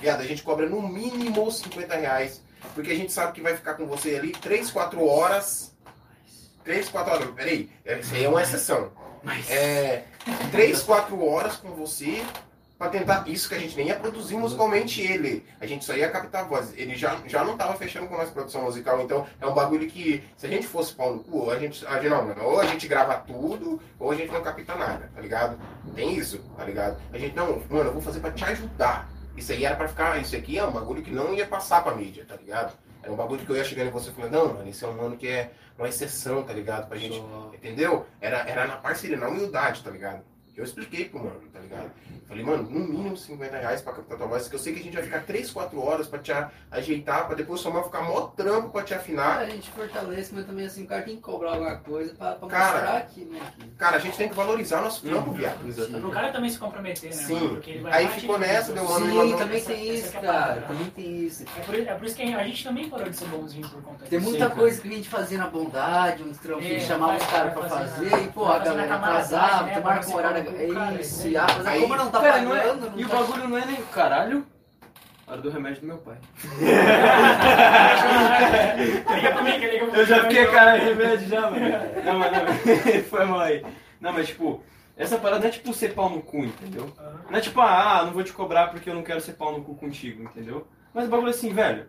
Viado, 0.01 0.21
a 0.21 0.27
gente 0.27 0.43
cobra 0.45 0.69
no 0.69 0.81
mínimo 0.81 1.51
50 1.51 1.93
reais. 1.97 2.41
Porque 2.73 2.93
a 2.93 2.95
gente 2.95 3.13
sabe 3.13 3.33
que 3.33 3.41
vai 3.41 3.57
ficar 3.57 3.75
com 3.75 3.87
você 3.87 4.15
ali 4.15 4.31
3, 4.31 4.71
4 4.71 5.05
horas. 5.05 5.77
3, 6.63 6.89
4 6.89 7.13
horas. 7.13 7.31
Peraí, 7.33 7.69
isso 8.01 8.15
aí 8.15 8.25
é 8.25 8.29
uma 8.29 8.43
exceção. 8.43 8.93
Mas. 9.25 9.51
É, 9.51 10.05
3, 10.53 10.83
4 10.83 11.25
horas 11.25 11.57
com 11.57 11.71
você 11.71 12.23
pra 12.79 12.89
tentar. 12.89 13.29
Isso 13.29 13.49
que 13.49 13.55
a 13.55 13.59
gente 13.59 13.77
nem 13.77 13.89
ia 13.89 13.97
produzir 13.97 14.37
musicalmente 14.37 15.01
ele. 15.01 15.47
A 15.61 15.67
gente 15.67 15.85
só 15.85 15.95
ia 15.95 16.11
captar 16.11 16.45
a 16.45 16.47
voz. 16.47 16.73
Ele 16.77 16.97
já, 16.97 17.19
já 17.27 17.45
não 17.45 17.57
tava 17.57 17.75
fechando 17.77 18.07
com 18.07 18.17
nós 18.17 18.31
produção 18.31 18.63
musical, 18.63 19.01
então 19.01 19.27
é 19.41 19.47
um 19.47 19.55
bagulho 19.55 19.89
que, 19.89 20.23
se 20.37 20.47
a 20.47 20.49
gente 20.49 20.67
fosse 20.67 20.95
pau 20.95 21.15
no 21.15 21.25
cu, 21.25 21.51
a 21.51 21.59
gente. 21.59 21.87
A 21.87 21.95
gente 21.95 22.09
não, 22.09 22.27
mano, 22.27 22.45
ou 22.45 22.61
a 22.61 22.67
gente 22.67 22.87
grava 22.87 23.15
tudo, 23.17 23.81
ou 23.99 24.11
a 24.11 24.15
gente 24.15 24.33
não 24.33 24.43
capta 24.43 24.75
nada, 24.75 25.11
tá 25.15 25.21
ligado? 25.21 25.59
Tem 25.95 26.15
isso, 26.15 26.39
tá 26.57 26.65
ligado? 26.65 27.01
A 27.13 27.19
gente, 27.19 27.35
não, 27.35 27.63
mano, 27.69 27.91
eu 27.91 27.93
vou 27.93 28.03
fazer 28.03 28.21
pra 28.21 28.31
te 28.31 28.45
ajudar. 28.45 29.09
Isso 29.37 29.53
aí 29.53 29.65
era 29.65 29.77
pra 29.77 29.89
ficar. 29.89 30.21
Isso 30.21 30.37
aqui 30.37 30.59
é 30.59 30.65
um 30.65 30.71
bagulho 30.71 31.03
que 31.03 31.11
não 31.11 31.35
ia 31.35 31.47
passar 31.47 31.83
pra 31.83 31.95
mídia, 31.95 32.25
tá 32.27 32.37
ligado? 32.37 32.75
Era 33.03 33.13
um 33.13 33.17
bagulho 33.17 33.45
que 33.45 33.51
eu 33.51 33.57
ia 33.57 33.65
chegando 33.65 33.89
em 33.89 33.91
você 33.91 34.11
falando, 34.11 34.33
não, 34.33 34.55
mano, 34.55 34.69
esse 34.69 34.83
é 34.83 34.89
um 34.89 34.95
mano 34.95 35.17
que 35.17 35.29
é 35.29 35.51
uma 35.79 35.89
exceção, 35.89 36.43
tá 36.43 36.53
ligado? 36.53 36.89
Pra 36.89 36.97
gente. 36.97 37.23
Entendeu? 37.53 38.07
Era, 38.21 38.39
era 38.49 38.67
na 38.67 38.77
parceria, 38.77 39.17
na 39.17 39.29
humildade, 39.29 39.83
tá 39.83 39.91
ligado? 39.91 40.23
Eu 40.57 40.63
expliquei 40.63 41.07
pro 41.07 41.19
mano, 41.19 41.41
tá 41.53 41.59
ligado? 41.59 41.91
Falei, 42.29 42.45
mano, 42.45 42.63
no 42.71 42.79
mínimo 42.81 43.17
50 43.17 43.57
reais 43.59 43.83
pra 43.83 43.93
captar 43.93 44.17
tua 44.17 44.27
voz, 44.29 44.47
que 44.49 44.55
eu 44.55 44.59
sei 44.59 44.73
que 44.73 44.79
a 44.81 44.83
gente 44.85 44.95
vai 44.95 45.03
ficar 45.03 45.21
3, 45.25 45.51
4 45.51 45.81
horas 45.85 46.07
pra 46.07 46.21
te 46.21 46.33
ajeitar, 46.71 47.27
pra 47.27 47.35
depois 47.35 47.61
Samuel 47.61 47.83
ficar 47.85 48.03
mó 48.03 48.21
trampo 48.29 48.71
pra 48.71 48.83
te 48.85 48.95
afinar. 48.95 49.39
A 49.41 49.47
gente 49.47 49.69
fortalece, 49.71 50.33
mas 50.33 50.47
também 50.47 50.65
assim, 50.67 50.85
o 50.85 50.87
cara 50.87 51.03
tem 51.03 51.17
que 51.17 51.23
cobrar 51.23 51.51
alguma 51.55 51.77
coisa 51.79 52.15
pra, 52.15 52.33
pra 52.37 52.49
Cara, 52.49 52.73
mostrar 52.79 52.97
aqui, 52.99 53.25
né? 53.25 53.41
Cara, 53.77 53.97
a 53.97 53.99
gente 53.99 54.17
tem 54.17 54.29
que 54.29 54.35
valorizar 54.35 54.81
nosso 54.81 55.03
trampo, 55.03 55.31
Uhum. 55.31 55.37
viado. 55.37 56.01
Pro 56.01 56.11
cara 56.13 56.31
também 56.33 56.51
se 56.51 56.59
comprometer, 56.59 57.11
né? 57.11 57.17
Sim. 57.23 57.35
mano? 57.35 57.49
Porque 57.51 57.71
ele 57.71 57.81
vai 57.83 57.93
Aí 57.93 58.09
ficou 58.09 58.39
nessa, 58.39 58.73
deu 58.73 58.85
uma- 58.85 58.99
Sim, 59.01 59.09
mandou- 59.09 59.39
também 59.39 59.61
tem 59.63 59.75
essa 59.91 60.07
isso, 60.07 60.17
é 60.17 60.21
cara. 60.21 60.27
parada. 60.39 60.61
Também 60.63 60.91
tem 60.91 61.17
isso. 61.25 61.45
É 61.57 61.61
por, 61.63 61.75
é 61.75 61.95
por 61.95 62.07
isso 62.07 62.17
que 62.17 62.23
a 62.23 62.45
gente 62.45 62.65
também 62.65 62.89
parou 62.89 63.09
de 63.11 63.17
ser 63.17 63.27
bonzinho 63.27 63.69
por 63.69 63.83
conta 63.83 64.05
Tem 64.07 64.19
disso. 64.21 64.31
muita 64.31 64.49
Sim, 64.49 64.55
coisa 64.55 64.81
que 64.81 64.89
a 64.89 64.93
gente 64.93 65.09
fazia 65.09 65.39
na 65.39 65.47
bondade, 65.49 66.23
uns 66.23 66.39
trampos, 66.39 66.65
É, 66.65 66.79
chamava 66.81 67.17
os 67.17 67.27
caras 67.27 67.53
pra 67.53 67.69
fazer 67.69 68.23
e 68.23 68.29
pô, 68.29 68.47
a 68.47 68.59
galera 68.61 68.95
atrasava, 68.95 69.63
né, 69.65 69.81
marca 69.81 70.09
um 70.09 70.15
horário. 70.15 70.44
O 70.51 70.75
cara, 70.75 70.97
É 70.97 71.01
isso, 71.01 71.25
né? 71.25 71.31
e 71.31 71.37
ah, 71.37 71.47
mas 71.57 71.67
Aí- 71.67 71.81
como 71.83 71.97
não 71.97 72.11
tá 72.11 72.21
Cara, 72.21 72.41
não 72.43 72.57
é- 72.57 72.61
pagando, 72.61 72.91
não 72.91 72.99
e 73.01 73.05
o 73.05 73.09
tá- 73.09 73.17
bagulho 73.17 73.49
não 73.49 73.59
é 73.59 73.67
nem. 73.67 73.77
Caralho. 73.93 74.47
Hora 75.27 75.41
do 75.41 75.51
remédio 75.51 75.81
do 75.81 75.87
meu 75.87 75.99
pai. 75.99 76.17
Liga 79.15 79.33
pra 79.33 79.43
mim, 79.43 79.59
que 79.59 79.67
liga 79.71 79.87
pra 79.87 79.99
Eu 79.99 80.07
já 80.07 80.17
mim. 80.23 80.29
fiquei, 80.29 80.47
cara, 80.47 80.77
remédio 80.77 81.29
já, 81.29 81.51
mano. 81.51 81.67
Não, 82.05 82.19
mas 82.19 82.33
não. 82.33 82.41
Foi 83.09 83.25
mal 83.25 83.41
aí. 83.41 83.65
Não, 84.01 84.13
mas 84.13 84.29
tipo, 84.29 84.63
Essa 84.97 85.19
parada 85.19 85.41
não 85.41 85.49
é 85.49 85.51
tipo 85.51 85.75
ser 85.75 85.93
pau 85.93 86.09
no 86.09 86.23
cu, 86.23 86.45
entendeu? 86.45 86.93
Aham. 86.99 87.21
Não 87.31 87.39
é 87.39 87.41
tipo, 87.41 87.61
ah, 87.61 88.03
não 88.05 88.13
vou 88.13 88.23
te 88.23 88.33
cobrar 88.33 88.69
porque 88.69 88.89
eu 88.89 88.95
não 88.95 89.03
quero 89.03 89.21
ser 89.21 89.33
pau 89.33 89.51
no 89.51 89.65
cu 89.65 89.75
contigo, 89.75 90.23
entendeu? 90.23 90.69
Mas 90.93 91.07
o 91.07 91.11
bagulho 91.11 91.29
é 91.29 91.31
assim, 91.31 91.53
velho. 91.53 91.87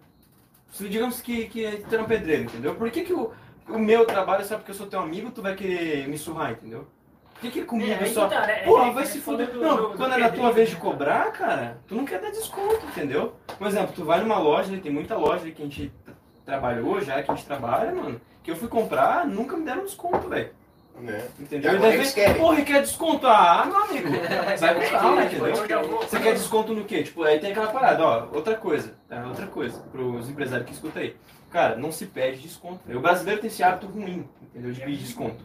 Se 0.71 0.89
digamos 0.89 1.21
que, 1.21 1.45
que 1.47 1.83
tu 1.87 1.95
é 1.95 2.01
um 2.01 2.05
pedreiro, 2.05 2.43
entendeu? 2.45 2.73
Por 2.73 2.89
que, 2.89 3.03
que 3.03 3.13
o, 3.13 3.31
o 3.69 3.77
meu 3.77 4.05
trabalho, 4.05 4.43
só 4.43 4.55
porque 4.57 4.71
eu 4.71 4.75
sou 4.75 4.87
teu 4.87 4.99
amigo, 5.01 5.29
tu 5.29 5.43
vai 5.43 5.53
querer 5.55 6.07
me 6.07 6.17
surrar, 6.17 6.51
entendeu? 6.53 6.87
Por 7.35 7.41
que, 7.41 7.51
que 7.51 7.65
comigo 7.65 7.91
É, 8.03 8.05
só. 8.07 8.27
tá, 8.27 8.47
né? 8.47 8.63
Porra, 8.63 8.87
É, 8.87 8.91
vai 8.91 9.03
é, 9.03 9.05
se 9.05 9.17
é 9.17 9.21
fuder. 9.21 9.47
do- 9.51 9.61
Não, 9.61 9.75
do- 9.75 9.89
do 9.89 9.97
quando 9.97 10.13
é 10.13 10.17
na 10.17 10.29
tua 10.29 10.51
vez 10.51 10.69
de 10.69 10.75
né? 10.75 10.81
cobrar, 10.81 11.31
cara, 11.31 11.77
tu 11.87 11.93
não 11.93 12.05
quer 12.05 12.19
dar 12.19 12.31
desconto, 12.31 12.85
entendeu? 12.87 13.33
Por 13.57 13.67
exemplo, 13.67 13.91
tu 13.93 14.03
vai 14.05 14.21
numa 14.21 14.39
loja, 14.39 14.75
tem 14.77 14.91
muita 14.91 15.15
loja 15.17 15.51
que 15.51 15.61
a 15.61 15.65
gente 15.65 15.91
tra- 16.05 16.13
trabalhou 16.45 17.01
já, 17.01 17.21
que 17.21 17.29
a 17.29 17.35
gente 17.35 17.45
trabalha, 17.45 17.93
mano, 17.93 18.19
que 18.41 18.49
eu 18.51 18.55
fui 18.55 18.67
comprar, 18.69 19.27
nunca 19.27 19.57
me 19.57 19.65
deram 19.65 19.83
desconto, 19.83 20.29
velho. 20.29 20.49
Né? 20.97 21.27
Entendeu? 21.37 21.75
E 21.75 21.77
daí 21.79 22.13
querem. 22.13 22.35
Porra, 22.41 22.61
quer 22.61 22.79
desconto? 22.81 23.27
Ah, 23.27 23.65
meu 23.65 23.83
amigo. 23.83 24.07
Vai 24.57 24.75
com 24.75 24.89
calma, 24.97 25.21
É, 25.21 25.25
entendeu? 25.25 25.55
Você 25.99 26.19
quer 26.21 26.33
desconto 26.35 26.73
no 26.73 26.85
quê? 26.85 27.03
Tipo, 27.03 27.23
aí 27.23 27.37
tem 27.37 27.51
aquela 27.51 27.67
parada, 27.67 28.01
ó, 28.05 28.27
outra 28.33 28.55
coisa, 28.55 28.95
tá? 29.09 29.25
Outra 29.27 29.45
coisa, 29.45 29.77
pros 29.91 30.29
empresários 30.29 30.65
que 30.67 30.73
escutam 30.73 31.01
aí. 31.01 31.13
Cara, 31.55 31.77
não 31.77 31.89
se 31.89 32.05
pede 32.07 32.41
desconto. 32.41 32.81
O 32.93 32.99
brasileiro 32.99 33.39
tem 33.39 33.47
esse 33.47 33.63
hábito 33.63 33.87
ruim, 33.87 34.27
entendeu? 34.41 34.73
De 34.73 34.81
pedir 34.81 34.97
desconto. 34.97 35.37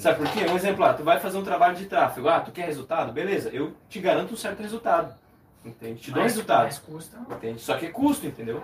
Sabe 0.00 0.16
por 0.24 0.32
quê? 0.32 0.46
Um 0.50 0.56
exemplo 0.56 0.80
lá, 0.80 0.94
tu 0.94 1.04
vai 1.04 1.20
fazer 1.20 1.36
um 1.36 1.44
trabalho 1.44 1.76
de 1.76 1.84
tráfego. 1.84 2.30
Ah, 2.30 2.40
tu 2.40 2.50
quer 2.50 2.64
resultado? 2.64 3.12
Beleza, 3.12 3.50
eu 3.50 3.74
te 3.86 4.00
garanto 4.00 4.32
um 4.32 4.36
certo 4.38 4.62
resultado. 4.62 5.14
Entende? 5.62 6.00
Te 6.00 6.10
dou 6.12 6.22
Mas- 6.22 6.32
resultado. 6.32 6.62
Mas 6.64 6.78
custa. 6.78 7.18
Entende? 7.30 7.60
Só 7.60 7.76
que 7.76 7.84
é 7.84 7.90
custo, 7.90 8.26
entendeu? 8.26 8.62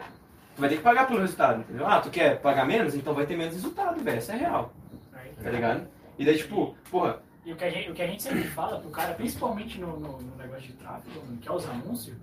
Tu 0.54 0.60
vai 0.60 0.70
ter 0.70 0.76
que 0.76 0.82
pagar 0.82 1.06
pelo 1.06 1.20
resultado, 1.20 1.60
entendeu? 1.60 1.86
Ah, 1.86 2.00
tu 2.00 2.08
quer 2.08 2.40
pagar 2.40 2.64
menos? 2.64 2.94
Então 2.94 3.12
vai 3.12 3.26
ter 3.26 3.36
menos 3.36 3.52
resultado, 3.52 4.02
velho. 4.02 4.16
Isso 4.18 4.32
é 4.32 4.36
real, 4.36 4.72
Aí. 5.12 5.32
tá 5.44 5.50
ligado? 5.50 5.86
E 6.18 6.24
daí, 6.24 6.38
tipo, 6.38 6.74
porra, 6.90 7.18
E 7.44 7.52
o 7.52 7.56
que, 7.56 7.64
a 7.64 7.70
gente, 7.70 7.90
o 7.90 7.94
que 7.94 8.00
a 8.00 8.06
gente 8.06 8.22
sempre 8.22 8.44
fala 8.44 8.80
pro 8.80 8.88
cara, 8.88 9.12
principalmente 9.12 9.78
no, 9.78 10.00
no, 10.00 10.18
no 10.18 10.34
negócio 10.36 10.62
de 10.68 10.72
tráfego, 10.72 11.20
que 11.42 11.46
é 11.46 11.52
os 11.52 11.68
anúncios, 11.68 12.16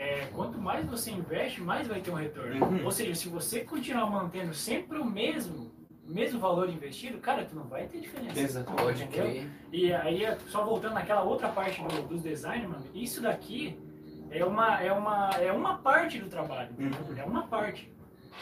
é 0.00 0.26
quanto 0.34 0.58
mais 0.58 0.86
você 0.86 1.10
investe, 1.10 1.60
mais 1.60 1.86
vai 1.86 2.00
ter 2.00 2.10
um 2.10 2.14
retorno. 2.14 2.64
Uhum. 2.64 2.84
Ou 2.86 2.90
seja, 2.90 3.14
se 3.14 3.28
você 3.28 3.60
continuar 3.60 4.06
mantendo 4.06 4.54
sempre 4.54 4.98
o 4.98 5.04
mesmo, 5.04 5.70
mesmo 6.06 6.40
valor 6.40 6.70
investido, 6.70 7.18
cara, 7.18 7.44
tu 7.44 7.54
não 7.54 7.64
vai 7.64 7.86
ter 7.86 8.00
diferença. 8.00 8.40
Exatamente. 8.40 8.82
Pode 8.82 9.06
crer. 9.08 9.50
E 9.70 9.92
aí, 9.92 10.22
só 10.48 10.64
voltando 10.64 10.94
naquela 10.94 11.22
outra 11.22 11.50
parte 11.50 11.82
do, 11.82 12.02
dos 12.08 12.22
design, 12.22 12.66
mano, 12.66 12.86
isso 12.94 13.20
daqui 13.20 13.78
é 14.30 14.42
uma, 14.42 14.80
é 14.80 14.90
uma, 14.90 15.30
é 15.38 15.52
uma 15.52 15.76
parte 15.76 16.18
do 16.18 16.30
trabalho. 16.30 16.70
Uhum. 16.78 17.18
É 17.18 17.24
uma 17.24 17.46
parte. 17.46 17.92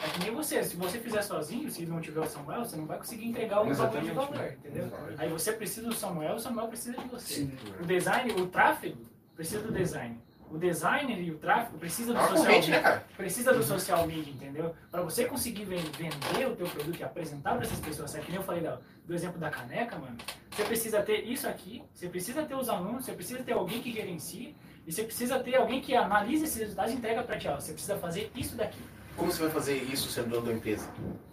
É 0.01 0.09
que 0.11 0.19
nem 0.21 0.33
você, 0.33 0.63
se 0.63 0.77
você 0.77 0.97
fizer 0.97 1.21
sozinho, 1.23 1.69
se 1.69 1.85
não 1.85 1.99
tiver 1.99 2.21
o 2.21 2.25
Samuel, 2.25 2.63
você 2.63 2.77
não 2.77 2.85
vai 2.85 2.97
conseguir 2.97 3.27
entregar 3.27 3.61
o 3.61 3.73
valor 3.73 3.99
de 3.99 4.07
Exatamente. 4.07 4.13
valor, 4.13 4.53
entendeu? 4.53 4.89
Aí 5.17 5.27
você 5.27 5.51
precisa 5.51 5.89
do 5.89 5.93
Samuel, 5.93 6.35
o 6.35 6.39
Samuel 6.39 6.69
precisa 6.69 6.97
de 6.97 7.07
você. 7.09 7.33
Sim. 7.33 7.51
O 7.81 7.85
design, 7.85 8.31
o 8.31 8.47
tráfego, 8.47 8.97
precisa 9.35 9.61
do 9.61 9.73
design. 9.73 10.17
O 10.51 10.57
designer 10.57 11.21
e 11.21 11.29
o 11.31 11.37
tráfego 11.37 11.77
precisa 11.77 12.11
É 12.11 12.13
do 12.15 12.19
uma 12.19 12.27
social 12.29 12.45
né, 12.51 12.57
media. 12.59 12.81
cara? 12.81 13.05
Precisa 13.15 13.53
do 13.53 13.63
social 13.63 14.07
media, 14.07 14.33
entendeu? 14.33 14.73
Para 14.89 15.01
você 15.03 15.25
conseguir 15.25 15.65
ven- 15.65 15.77
vender 15.97 16.47
o 16.47 16.55
teu 16.55 16.67
produto 16.67 16.99
e 16.99 17.03
apresentar 17.03 17.53
para 17.55 17.63
essas 17.65 17.79
pessoas, 17.79 18.09
sabe? 18.11 18.25
que 18.25 18.31
nem 18.31 18.39
eu 18.39 18.45
falei 18.45 18.67
do 19.05 19.13
exemplo 19.13 19.39
da 19.39 19.49
caneca, 19.51 19.97
mano. 19.97 20.17
Você 20.51 20.63
precisa 20.63 21.01
ter 21.03 21.23
isso 21.25 21.47
aqui, 21.47 21.83
você 21.93 22.09
precisa 22.09 22.43
ter 22.43 22.55
os 22.55 22.67
anúncios, 22.67 23.05
você 23.05 23.13
precisa 23.13 23.43
ter 23.43 23.53
alguém 23.53 23.79
que 23.81 23.91
gerencie 23.91 24.55
e 24.87 24.91
você 24.91 25.03
precisa 25.03 25.39
ter 25.39 25.55
alguém 25.55 25.81
que 25.81 25.95
analise 25.95 26.43
esses 26.45 26.57
resultados 26.57 26.93
e 26.93 26.95
entrega 26.97 27.21
para 27.21 27.37
ti. 27.37 27.47
Ó, 27.47 27.55
você 27.59 27.71
precisa 27.73 27.95
fazer 27.97 28.31
isso 28.35 28.55
daqui. 28.55 28.79
Como 29.15 29.31
você 29.31 29.43
vai 29.43 29.51
fazer 29.51 29.75
isso 29.75 30.09
sendo 30.09 30.29
dono 30.29 30.47
da 30.47 30.53
empresa? 30.53 30.89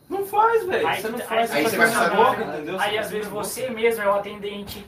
não 0.08 0.24
faz, 0.26 0.64
velho. 0.66 0.86
Aí 0.86 1.00
Você 1.02 1.08
não 1.08 1.18
faz, 1.18 1.50
aí 1.52 1.62
você 1.64 1.76
vai 1.76 1.88
saber- 1.88 2.16
boca, 2.16 2.44
entendeu? 2.44 2.78
Aí 2.80 2.96
às 2.98 3.10
vezes 3.10 3.28
você 3.28 3.70
mesmo 3.70 4.02
é 4.02 4.08
o 4.08 4.14
atendente. 4.14 4.86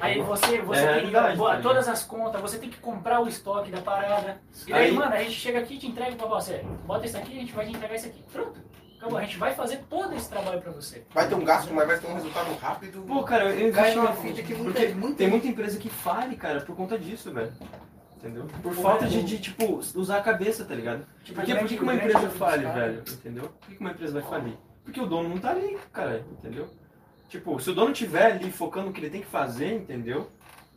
Aí 0.00 0.20
você, 0.22 0.60
você 0.60 0.80
É 0.80 0.94
tem 0.94 1.02
verdade, 1.04 1.36
boa- 1.36 1.50
ligado? 1.56 1.62
todas 1.62 1.88
as 1.88 2.04
contas, 2.04 2.40
você 2.40 2.58
tem 2.58 2.70
que 2.70 2.78
comprar 2.78 3.20
o 3.20 3.28
estoque 3.28 3.70
da 3.70 3.80
parada. 3.80 4.40
E 4.66 4.70
daí, 4.72 4.86
Aí- 4.86 4.92
mano, 4.92 5.12
a 5.14 5.18
gente 5.18 5.32
chega 5.32 5.58
aqui 5.60 5.74
e 5.74 5.78
te 5.78 5.86
entrega 5.86 6.16
pra 6.16 6.26
você. 6.26 6.64
Bota 6.86 7.06
isso 7.06 7.16
aqui, 7.16 7.36
a 7.36 7.40
gente 7.40 7.52
vai 7.52 7.66
te 7.66 7.72
entregar 7.72 7.94
isso 7.94 8.06
aqui. 8.06 8.22
Pronto. 8.32 8.60
Acabou. 8.98 9.18
A 9.18 9.22
gente 9.22 9.36
vai 9.38 9.54
fazer 9.54 9.76
todo 9.88 10.14
esse 10.16 10.28
trabalho 10.28 10.60
pra 10.60 10.72
você. 10.72 11.04
Vai 11.14 11.28
ter 11.28 11.34
um 11.36 11.44
gasto, 11.44 11.72
mas 11.72 11.86
vai 11.86 11.98
ter 11.98 12.06
um 12.08 12.14
resultado 12.14 12.52
rápido. 12.56 13.02
Pô, 13.06 13.22
cara, 13.22 13.44
eu 13.54 13.72
na 14.02 14.12
fita 14.12 14.42
que 14.42 14.54
muita- 14.54 14.72
porque 14.80 14.94
muita- 14.94 15.16
tem 15.18 15.28
muita 15.28 15.46
empresa 15.46 15.78
que 15.78 15.88
fale, 15.88 16.34
cara, 16.34 16.60
por 16.62 16.74
conta 16.74 16.98
disso, 16.98 17.32
velho. 17.32 17.52
Entendeu? 18.16 18.46
Por 18.60 18.74
Pô, 18.74 18.82
falta 18.82 19.04
é, 19.04 19.08
de, 19.08 19.22
de, 19.22 19.38
tipo, 19.38 19.76
usar 19.94 20.18
a 20.18 20.20
cabeça, 20.22 20.64
tá 20.64 20.74
ligado? 20.74 21.06
Tipo, 21.22 21.36
Por 21.38 21.46
que, 21.46 21.52
o 21.52 21.58
por 21.60 21.68
que 21.68 21.76
que 21.76 21.82
uma 21.84 21.94
empresa 21.94 22.28
fale, 22.30 22.66
velho? 22.66 23.04
Entendeu? 23.08 23.44
Por 23.60 23.68
que 23.68 23.74
que 23.76 23.80
uma 23.80 23.90
empresa 23.92 24.20
vai 24.20 24.28
falir? 24.28 24.58
Porque 24.84 25.00
o 25.00 25.06
dono 25.06 25.28
não 25.28 25.38
tá 25.38 25.50
ali, 25.50 25.78
cara, 25.92 26.24
entendeu? 26.32 26.68
Tipo, 27.28 27.58
se 27.60 27.70
o 27.70 27.74
dono 27.74 27.92
tiver 27.92 28.32
ali 28.32 28.50
focando 28.50 28.86
no 28.86 28.92
que 28.92 29.00
ele 29.00 29.10
tem 29.10 29.20
que 29.20 29.26
fazer, 29.26 29.74
entendeu? 29.74 30.30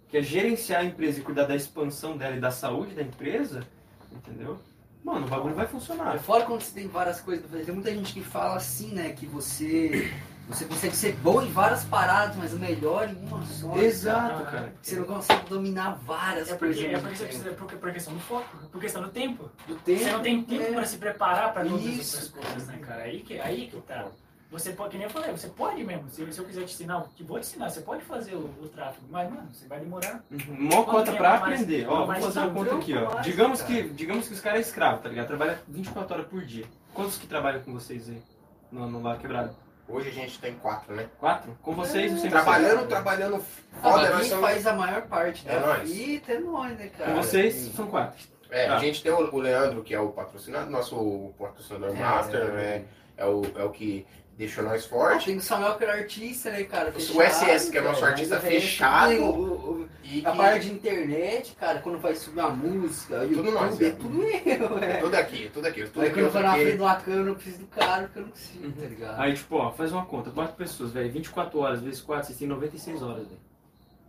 Que 0.09 0.17
é 0.17 0.21
gerenciar 0.21 0.81
a 0.81 0.83
empresa 0.85 1.19
e 1.19 1.23
cuidar 1.23 1.45
da 1.45 1.55
expansão 1.55 2.17
dela 2.17 2.35
e 2.35 2.39
da 2.41 2.51
saúde 2.51 2.93
da 2.93 3.01
empresa, 3.01 3.65
entendeu? 4.11 4.59
Mano, 5.03 5.25
o 5.25 5.29
bagulho 5.29 5.55
vai 5.55 5.65
É 5.65 5.67
funcionar. 5.67 6.19
fora 6.19 6.43
quando 6.45 6.61
você 6.61 6.73
tem 6.73 6.87
várias 6.87 7.21
coisas 7.21 7.41
pra 7.43 7.51
fazer. 7.53 7.65
Tem 7.65 7.73
muita 7.73 7.91
gente 7.91 8.13
que 8.13 8.21
fala 8.21 8.55
assim, 8.57 8.93
né? 8.93 9.13
Que 9.13 9.25
você, 9.25 10.11
você 10.47 10.65
consegue 10.65 10.95
ser 10.95 11.13
bom 11.15 11.41
em 11.41 11.49
várias 11.51 11.83
paradas, 11.85 12.35
mas 12.35 12.53
o 12.53 12.59
melhor 12.59 13.09
em 13.09 13.15
uma 13.25 13.43
só. 13.45 13.75
Exato, 13.77 14.43
cara. 14.43 14.73
Você 14.81 14.97
não 14.97 15.05
consegue 15.05 15.49
dominar 15.49 15.97
várias 16.05 16.51
É 16.51 16.55
coisas. 16.57 16.77
porque, 16.77 16.91
é 16.93 16.95
ao 16.95 17.01
porque 17.01 17.15
você 17.15 17.25
precisa, 17.25 17.51
por, 17.53 17.65
por 17.67 17.91
questão 17.93 18.13
do 18.13 18.19
foco, 18.19 18.57
por 18.71 18.79
questão 18.81 19.01
do 19.01 19.09
tempo. 19.09 19.49
tempo. 19.49 19.51
do 19.69 19.75
tempo. 19.83 19.99
Você 20.03 20.11
não 20.11 20.21
tem 20.21 20.43
tempo 20.43 20.63
é. 20.63 20.71
pra 20.73 20.85
se 20.85 20.97
preparar 20.97 21.51
pra 21.53 21.63
todas 21.65 21.83
Isso. 21.83 22.17
essas 22.17 22.29
coisas, 22.29 22.67
né, 22.67 22.77
cara? 22.85 23.03
Aí 23.03 23.21
que, 23.21 23.39
aí 23.39 23.67
que 23.69 23.77
tá. 23.81 24.05
Você 24.51 24.71
pode, 24.73 24.89
que 24.91 24.97
nem 24.97 25.05
eu 25.05 25.09
falei, 25.09 25.31
você 25.31 25.47
pode 25.47 25.81
mesmo. 25.83 26.09
Se, 26.09 26.29
se 26.33 26.37
eu 26.39 26.43
quiser 26.45 26.65
te 26.65 26.73
ensinar, 26.73 27.05
que 27.15 27.23
vou 27.23 27.39
te 27.39 27.43
ensinar, 27.47 27.69
você 27.69 27.79
pode 27.81 28.03
fazer 28.03 28.35
o, 28.35 28.49
o 28.61 28.67
tráfego, 28.67 29.05
mas, 29.09 29.29
mano, 29.29 29.47
você 29.53 29.65
vai 29.65 29.79
demorar. 29.79 30.21
Uhum. 30.29 30.39
Mó 30.69 30.83
cota 30.83 31.05
tempo 31.05 31.17
pra 31.17 31.39
mais- 31.39 31.41
aprender. 31.61 31.87
Ó, 31.87 32.05
vou 32.05 32.15
fazer 32.15 32.39
uma 32.39 32.49
conta 32.53 32.75
aqui, 32.75 32.93
ó. 32.97 33.21
Digamos 33.21 33.61
cara. 33.61 33.73
que, 33.73 33.89
digamos 33.89 34.27
que 34.27 34.33
os 34.33 34.41
caras 34.41 34.59
é 34.59 34.61
escravo, 34.61 35.01
tá 35.01 35.07
ligado? 35.09 35.27
Trabalha 35.27 35.59
24 35.69 36.13
horas 36.15 36.27
por 36.27 36.41
dia. 36.43 36.65
Quantos 36.93 37.17
que 37.17 37.27
trabalham 37.27 37.61
com 37.61 37.71
vocês 37.73 38.09
aí? 38.09 38.21
No, 38.69 38.89
no 38.89 39.01
Lar 39.01 39.17
Quebrado? 39.19 39.55
Hoje 39.87 40.09
a 40.09 40.11
gente 40.11 40.37
tem 40.39 40.53
quatro, 40.55 40.93
né? 40.95 41.07
Quatro? 41.19 41.57
Com 41.61 41.73
vocês, 41.73 42.19
sem 42.19 42.29
Trabalhando, 42.29 42.77
vocês? 42.79 42.87
trabalhando 42.89 43.35
Ah, 43.37 43.81
foda, 43.81 44.01
mas 44.03 44.11
nós 44.17 44.27
somos... 44.27 44.45
faz 44.45 44.67
a 44.67 44.73
maior 44.73 45.01
parte 45.03 45.47
É 45.47 45.59
da 45.59 45.65
nóis. 45.67 45.89
fita 45.91 46.31
é 46.33 46.39
nós, 46.39 46.77
né, 46.77 46.87
cara? 46.97 47.11
Com 47.11 47.17
vocês, 47.23 47.55
são 47.75 47.87
quatro. 47.87 48.19
É, 48.49 48.67
Tá. 48.67 48.75
a 48.75 48.79
gente 48.79 49.01
tem 49.01 49.11
o 49.13 49.33
o 49.33 49.39
Leandro, 49.39 49.81
que 49.81 49.93
é 49.93 49.99
o 49.99 50.09
patrocinador, 50.09 50.69
nosso 50.69 51.31
patrocinador 51.39 51.95
master, 51.95 52.51
né? 52.53 52.83
É 53.17 53.25
o, 53.25 53.41
é 53.55 53.63
o 53.63 53.69
que 53.69 54.05
deixou 54.45 54.63
nós 54.63 54.85
Ah, 54.85 54.89
forte. 54.89 55.25
Tem 55.27 55.37
o 55.37 55.41
Samuel 55.41 55.75
que 55.77 55.83
é 55.83 55.89
artista, 55.91 56.49
né, 56.51 56.63
cara? 56.63 56.89
O 56.89 56.93
Fechado, 56.93 57.49
SS, 57.49 57.71
que 57.71 57.77
é 57.77 57.81
nosso 57.81 57.99
cara, 57.99 58.11
artista 58.11 58.37
o 58.37 58.41
fechado. 58.41 59.09
tem 59.09 59.19
o- 59.19 59.29
o- 59.29 59.89
E 60.03 60.25
A 60.25 60.31
que- 60.31 60.37
parte 60.37 60.65
de 60.65 60.73
internet, 60.73 61.55
cara, 61.57 61.79
quando 61.79 61.97
vai 61.99 62.13
subir 62.15 62.39
uma 62.41 62.49
música, 62.49 63.19
Tudo 63.21 63.31
YouTube, 63.33 63.51
nós, 63.51 63.79
é 63.81 63.85
é. 63.87 63.91
tudo 63.91 64.23
eu, 64.23 64.77
é. 64.79 64.97
Tudo 64.97 65.15
aqui, 65.15 65.49
tudo 65.53 65.65
aqui. 65.67 65.83
Tudo 65.87 66.01
Aí 66.01 66.07
aqui, 66.07 66.15
quando 66.15 66.25
eu 66.25 66.31
tô 66.33 66.39
na 66.41 66.53
frente 66.53 66.75
de 66.75 66.81
uma 66.81 66.95
câmera, 66.95 67.29
eu 67.29 67.35
preciso 67.35 67.59
do 67.59 67.67
cara, 67.67 68.03
porque 68.03 68.19
eu 68.19 68.23
não 68.23 68.29
consigo, 68.31 68.65
Uhum. 68.65 68.71
tá 68.73 68.85
ligado? 68.87 69.19
Aí, 69.21 69.33
tipo, 69.35 69.55
ó, 69.55 69.71
faz 69.71 69.91
uma 69.93 70.05
conta. 70.05 70.31
Quatro 70.31 70.55
pessoas, 70.55 70.91
velho. 70.91 71.09
24 71.11 71.59
horas 71.59 71.81
vezes 71.81 72.01
4, 72.01 72.27
vocês 72.27 72.37
têm 72.39 72.47
96 72.47 73.01
horas, 73.01 73.25
velho. 73.27 73.39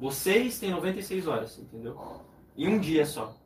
Vocês 0.01 0.59
têm 0.59 0.71
96 0.71 1.27
horas, 1.29 1.57
entendeu? 1.59 1.97
Em 2.57 2.67
um 2.69 2.79
dia 2.79 3.07
só. 3.07 3.37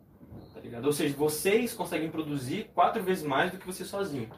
Tá 0.55 0.61
ligado? 0.61 0.87
Ou 0.87 0.93
seja, 0.93 1.14
vocês 1.14 1.74
conseguem 1.74 2.11
produzir 2.11 2.70
quatro 2.74 3.03
vezes 3.03 3.22
mais 3.22 3.51
do 3.53 3.59
que 3.59 3.66
você 3.66 3.84
sozinho. 3.84 4.30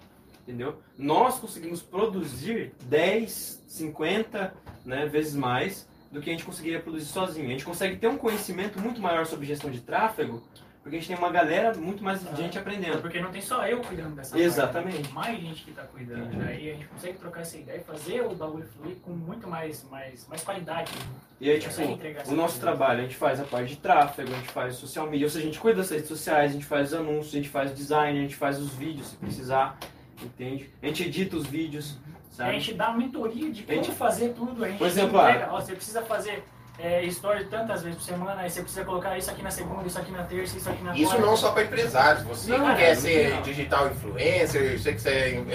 Entendeu? 0.49 0.81
Nós 0.97 1.39
conseguimos 1.39 1.83
produzir 1.83 2.73
10, 2.85 3.65
50 3.69 4.55
né, 4.83 5.05
vezes 5.05 5.35
mais 5.35 5.87
do 6.11 6.23
que 6.23 6.31
a 6.31 6.33
gente 6.33 6.43
conseguiria 6.43 6.81
produzir 6.81 7.05
sozinho. 7.05 7.49
A 7.49 7.51
gente 7.51 7.67
consegue 7.67 7.97
ter 7.97 8.09
um 8.09 8.17
conhecimento 8.17 8.81
muito 8.81 8.99
maior 8.99 9.27
sobre 9.27 9.45
gestão 9.45 9.71
de 9.71 9.83
tráfego, 9.83 10.43
porque 10.83 10.97
a 10.97 11.01
gente 11.01 11.09
tem 11.09 11.19
uma 11.19 11.31
galera 11.31 11.75
muito 11.75 12.03
mais 12.03 12.25
de 12.25 12.35
gente 12.35 12.59
aprendendo. 12.59 13.03
porque 13.03 13.21
não 13.21 13.31
tem 13.31 13.43
só 13.43 13.67
eu 13.67 13.83
cuidando 13.83 14.15
dessa 14.15 14.39
Exatamente. 14.39 14.95
parte. 14.95 15.05
Tem 15.05 15.13
mais 15.13 15.39
gente 15.39 15.65
que 15.65 15.73
tá 15.73 15.83
cuidando. 15.83 16.29
Entendi. 16.29 16.37
Né? 16.39 16.61
E 16.63 16.71
a 16.71 16.73
gente 16.73 16.87
consegue 16.87 17.19
trocar 17.19 17.41
essa 17.43 17.59
ideia 17.59 17.77
e 17.77 17.85
fazer 17.85 18.23
o 18.23 18.35
bagulho 18.35 18.67
fluir 18.69 18.97
com 19.03 19.11
muito 19.11 19.47
mais, 19.47 19.85
mais, 19.91 20.27
mais 20.29 20.43
qualidade. 20.43 20.91
E 21.39 21.51
aí, 21.51 21.59
tipo, 21.59 21.75
o 22.27 22.35
nosso 22.35 22.59
trabalho, 22.59 23.01
a 23.01 23.03
gente 23.03 23.17
faz 23.17 23.39
a 23.39 23.45
parte 23.45 23.75
de 23.75 23.77
tráfego, 23.77 24.33
a 24.33 24.37
gente 24.37 24.51
faz 24.51 24.77
social 24.77 25.11
media, 25.11 25.27
ou 25.27 25.31
seja, 25.31 25.45
a 25.45 25.47
gente 25.47 25.61
cuida 25.61 25.77
das 25.77 25.91
redes 25.91 26.09
sociais, 26.09 26.53
a 26.53 26.55
gente 26.55 26.65
faz 26.65 26.95
os 26.95 26.99
anúncios, 26.99 27.35
a 27.35 27.37
gente 27.37 27.51
faz 27.51 27.75
design, 27.75 28.19
a 28.19 28.23
gente 28.23 28.37
faz 28.37 28.59
os 28.59 28.73
vídeos 28.73 29.09
se 29.09 29.17
precisar, 29.17 29.79
entende? 30.23 30.71
A 30.83 30.87
gente 30.87 31.03
edita 31.05 31.37
os 31.37 31.47
vídeos, 31.47 31.97
A 32.33 32.35
sabe? 32.37 32.53
gente 32.61 32.75
dá 32.75 32.93
mentoria 32.93 33.51
de 33.53 33.63
A 33.63 33.67
como 33.67 33.85
gente- 33.85 33.97
fazer 33.97 34.31
tudo. 34.35 34.65
A 34.65 34.69
gente 34.69 34.79
Por 34.79 34.87
exemplo, 34.87 35.19
entrega, 35.21 35.49
ó, 35.53 35.61
você 35.61 35.75
precisa 35.75 36.03
fazer 36.03 36.45
é, 36.81 37.03
story 37.07 37.45
tantas 37.47 37.83
vezes 37.83 37.99
por 37.99 38.05
semana, 38.05 38.41
aí 38.43 38.49
você 38.49 38.61
precisa 38.63 38.85
colocar 38.85 39.19
isso 39.19 39.29
aqui 39.29 39.43
na 39.43 39.51
segunda, 39.51 39.85
isso 39.85 39.99
aqui 39.99 40.13
na 40.13 40.23
terça, 40.23 40.57
isso 40.57 40.71
aqui 40.71 40.81
na 40.85 40.95
Isso 40.97 41.11
quarta. 41.11 41.27
não 41.27 41.37
só 41.37 41.51
para 41.51 41.65
empresários. 41.65 42.23
Você 42.23 42.57
Não, 42.57 42.71
que 42.71 42.77
quer 42.77 42.91
é, 42.91 42.95
ser 42.95 43.35
não. 43.35 43.43
digital 43.43 43.89
influencer, 43.89 44.79
você 44.79 44.93
quiser 44.93 45.45
é, 45.51 45.55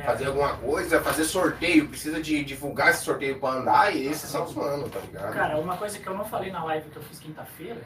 É, 0.00 0.02
fazer 0.04 0.26
alguma 0.26 0.56
coisa, 0.56 1.00
fazer 1.00 1.22
sorteio, 1.24 1.88
precisa 1.88 2.20
de 2.20 2.42
divulgar 2.42 2.90
esse 2.90 3.04
sorteio 3.04 3.38
para 3.38 3.60
andar, 3.60 3.94
e 3.94 4.06
esses 4.08 4.28
são 4.28 4.42
os 4.44 4.52
manos, 4.54 4.90
tá 4.90 4.98
ligado? 4.98 5.32
Cara, 5.32 5.58
uma 5.60 5.76
coisa 5.76 5.96
que 5.96 6.06
eu 6.08 6.14
não 6.14 6.24
falei 6.24 6.50
na 6.50 6.64
live 6.64 6.90
que 6.90 6.96
eu 6.96 7.02
fiz 7.04 7.20
quinta-feira, 7.20 7.80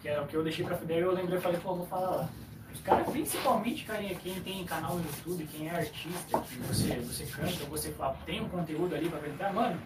que 0.00 0.08
é 0.08 0.18
o 0.18 0.26
que 0.26 0.34
eu 0.34 0.42
deixei 0.42 0.64
pra 0.64 0.78
daí 0.82 0.98
eu 0.98 1.12
lembrei 1.12 1.36
e 1.38 1.42
falei, 1.42 1.60
pô, 1.60 1.74
vou 1.74 1.86
falar 1.86 2.08
lá. 2.10 2.28
Os 2.72 2.80
caras, 2.80 3.08
principalmente, 3.08 3.84
carinha, 3.84 4.14
quem 4.14 4.40
tem 4.40 4.64
canal 4.64 4.96
no 4.96 5.04
YouTube, 5.04 5.46
quem 5.46 5.68
é 5.68 5.70
artista, 5.76 6.40
que 6.40 6.56
você, 6.58 6.94
você 7.00 7.24
canta, 7.26 7.64
você 7.66 7.94
tem 8.24 8.40
um 8.40 8.48
conteúdo 8.48 8.94
ali 8.94 9.08
pra 9.08 9.18
apresentar, 9.18 9.52
mano, 9.52 9.80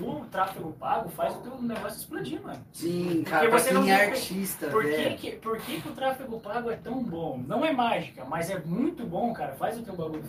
o 0.00 0.24
tráfego 0.30 0.72
pago 0.72 1.08
faz 1.10 1.36
o 1.36 1.40
teu 1.40 1.60
negócio 1.60 1.98
explodir, 1.98 2.40
mano. 2.42 2.64
Sim, 2.72 3.22
cara, 3.24 3.48
pra 3.48 3.58
você 3.58 3.72
não 3.72 3.86
é 3.86 4.06
artista, 4.06 4.68
Por 4.68 4.84
que, 4.84 4.90
velho. 4.90 5.18
que, 5.18 5.30
por 5.32 5.58
que, 5.58 5.80
que 5.80 5.88
o 5.88 5.92
tráfego 5.92 6.40
pago 6.40 6.70
é 6.70 6.76
tão 6.76 7.02
bom? 7.02 7.42
Não 7.46 7.64
é 7.64 7.72
mágica, 7.72 8.24
mas 8.24 8.50
é 8.50 8.58
muito 8.60 9.04
bom, 9.04 9.32
cara. 9.34 9.54
Faz 9.54 9.78
o 9.78 9.82
teu 9.82 9.94
bagulho 9.94 10.24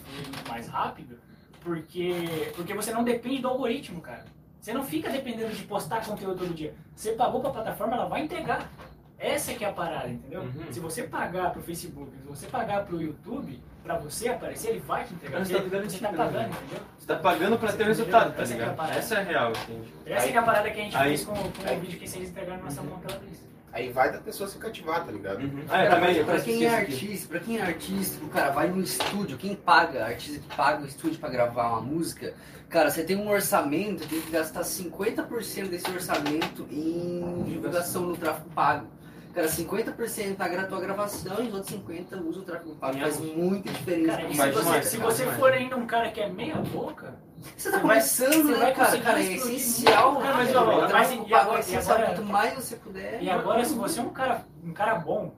mais 0.50 0.68
rápido, 0.68 1.18
porque, 1.62 2.52
porque 2.56 2.74
você 2.74 2.92
não 2.92 3.04
depende 3.04 3.42
do 3.42 3.48
algoritmo, 3.48 4.02
cara. 4.02 4.26
Você 4.60 4.74
não 4.74 4.84
fica 4.84 5.10
dependendo 5.10 5.54
de 5.54 5.64
postar 5.64 6.06
conteúdo 6.06 6.40
todo 6.40 6.54
dia. 6.54 6.74
Você 6.96 7.14
pagou 7.14 7.42
pra 7.42 7.52
plataforma, 7.52 7.96
ela 7.96 8.06
vai 8.06 8.24
entregar. 8.24 8.70
Essa 9.24 9.54
que 9.54 9.64
é 9.64 9.70
a 9.70 9.72
parada, 9.72 10.10
entendeu? 10.10 10.42
Uhum. 10.42 10.66
Se 10.70 10.82
você 10.82 11.04
pagar 11.04 11.52
pro 11.52 11.62
Facebook, 11.62 12.12
se 12.12 12.28
você 12.28 12.48
pagar 12.48 12.86
pro 12.86 13.02
YouTube, 13.02 13.58
pra 13.82 13.98
você 13.98 14.28
aparecer, 14.28 14.72
ele 14.72 14.80
vai 14.82 15.06
te 15.06 15.14
entregar. 15.14 15.40
Você, 15.46 15.54
tá 15.54 15.62
você 15.62 16.00
tá 16.00 16.10
pagando, 16.10 16.50
entendeu? 16.50 16.80
Você 17.00 17.08
tá 17.08 17.16
pagando 17.16 17.58
pra 17.58 17.72
ter 17.72 17.84
o 17.84 17.88
resultado, 17.88 18.36
tá 18.36 18.44
é 18.44 18.46
ligado? 18.46 18.76
parada. 18.76 19.00
Essa 19.00 19.16
é 19.16 19.20
a 19.20 19.24
real, 19.24 19.52
entende? 19.52 19.94
Essa 20.06 20.28
que 20.28 20.34
é 20.34 20.38
a 20.38 20.44
parada 20.44 20.70
que 20.70 20.80
a 20.80 20.84
gente 20.84 20.98
Aí- 20.98 21.08
fez 21.10 21.26
com, 21.26 21.34
com 21.36 21.52
aí- 21.66 21.78
o 21.78 21.80
vídeo 21.80 22.00
que 22.00 22.08
vocês 22.08 22.30
entregaram 22.30 22.58
na 22.58 22.64
nossa 22.66 22.82
mão 22.82 22.98
aquela 22.98 23.20
vez. 23.20 23.44
Aí 23.72 23.90
vai 23.92 24.12
da 24.12 24.20
pessoa 24.20 24.48
se 24.50 24.58
cativar, 24.58 25.06
tá 25.06 25.12
ligado? 25.12 25.40
Uhum. 25.42 25.64
Ah, 25.70 25.86
eu 25.86 25.90
também, 25.92 26.24
pra 26.26 26.40
quem 26.42 26.66
é 26.66 26.76
artista, 26.76 27.28
pra 27.30 27.40
quem 27.40 27.58
é 27.58 27.62
artista, 27.62 28.24
o 28.26 28.28
cara 28.30 28.52
vai 28.52 28.68
no 28.68 28.80
estúdio, 28.82 29.38
quem 29.38 29.56
paga, 29.56 30.06
artista 30.06 30.40
que 30.40 30.56
paga 30.56 30.84
o 30.84 30.86
estúdio 30.86 31.18
pra 31.18 31.30
gravar 31.30 31.70
uma 31.70 31.82
música, 31.82 32.36
cara, 32.70 32.92
você 32.92 33.04
tem 33.04 33.16
um 33.16 33.30
orçamento, 33.30 34.08
tem 34.08 34.22
que 34.22 34.30
gastar 34.30 34.64
50% 34.64 35.70
desse 35.70 35.90
orçamento 35.90 36.68
em 36.70 37.44
divulgação 37.48 38.04
no 38.04 38.18
tráfego 38.18 38.50
pago. 38.52 38.88
Cara, 39.34 39.48
50% 39.48 40.36
paga 40.36 40.62
a 40.62 40.66
tua 40.68 40.80
gravação 40.80 41.44
e 41.44 41.48
os 41.48 41.54
outros 41.56 41.76
50% 41.76 42.22
usa 42.28 42.40
o 42.40 42.44
tráfego 42.44 42.76
pago. 42.76 43.00
Faz 43.00 43.20
muita 43.20 43.72
diferença. 43.72 44.08
Cara, 44.18 44.22
se 44.30 44.38
você, 44.38 44.60
demais, 44.62 44.86
se 44.88 44.98
você 44.98 45.26
for 45.32 45.52
ainda 45.52 45.76
um 45.76 45.88
cara 45.88 46.12
que 46.12 46.22
é 46.22 46.30
meia 46.30 46.56
boca, 46.58 47.16
Você 47.58 47.70
tá 47.72 47.78
Você 47.78 47.82
começando, 47.82 48.34
você 48.34 48.44
né, 48.44 48.58
vai 48.58 48.74
cara? 48.74 48.86
conseguir 48.86 49.04
Cara, 49.04 49.20
é 49.20 49.34
essencial. 49.34 50.14
né, 50.22 50.32
velho? 50.32 50.36
Mas, 50.38 50.56
O 50.56 50.58
ó, 50.60 50.88
tráfego 50.88 50.94
mas 50.94 51.12
e 51.12 51.18
pago 51.18 51.34
é 51.34 51.36
agora- 51.42 51.60
essencial. 51.60 51.84
e 51.84 52.02
agora- 52.02 52.16
Quanto 52.16 52.32
mais 52.32 52.54
você 52.54 52.76
puder. 52.78 53.22
e 53.24 53.30
agora 53.30 53.66
se 53.66 53.74
você 53.74 54.00
é 54.00 54.04
um 54.04 54.10
cara, 54.10 54.46
um 54.64 54.72
cara 54.72 54.96
bom, 54.96 55.34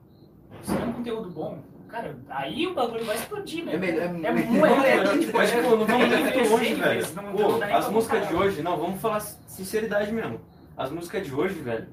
você 0.62 0.76
tem 0.76 0.88
um 0.88 0.92
conteúdo 0.92 1.30
bom, 1.30 1.58
cara, 1.88 2.16
aí 2.28 2.66
o 2.66 2.74
bagulho 2.74 3.04
vai 3.04 3.16
explodir, 3.16 3.64
né? 3.64 3.74
É 3.74 3.78
melhor- 3.78 4.02
é 4.02 4.04
é 4.06 4.32
melhor- 4.32 4.84
é, 4.84 4.96
é, 4.98 5.18
tipo, 5.18 5.36
Mas, 5.36 5.52
é- 5.52 5.62
pô, 5.62 5.70
não 5.76 5.84
vamos 5.86 6.12
é 6.12 6.16
muito 6.20 6.50
longe, 6.50 6.74
velho. 6.74 7.06
Pô, 7.08 7.64
as 7.74 7.88
músicas 7.90 8.28
de 8.28 8.34
hoje, 8.36 8.62
não, 8.62 8.76
vamos 8.76 9.00
falar 9.00 9.20
sinceridade 9.20 10.12
mesmo. 10.12 10.40
As 10.76 10.90
músicas 10.92 11.26
de 11.26 11.34
hoje, 11.34 11.54
velho, 11.54 11.88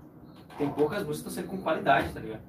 tem 0.57 0.69
poucas 0.69 1.03
músicas 1.03 1.21
que 1.21 1.29
estão 1.29 1.31
sendo 1.31 1.47
com 1.47 1.57
qualidade, 1.57 2.09
tá 2.09 2.19
ligado? 2.19 2.41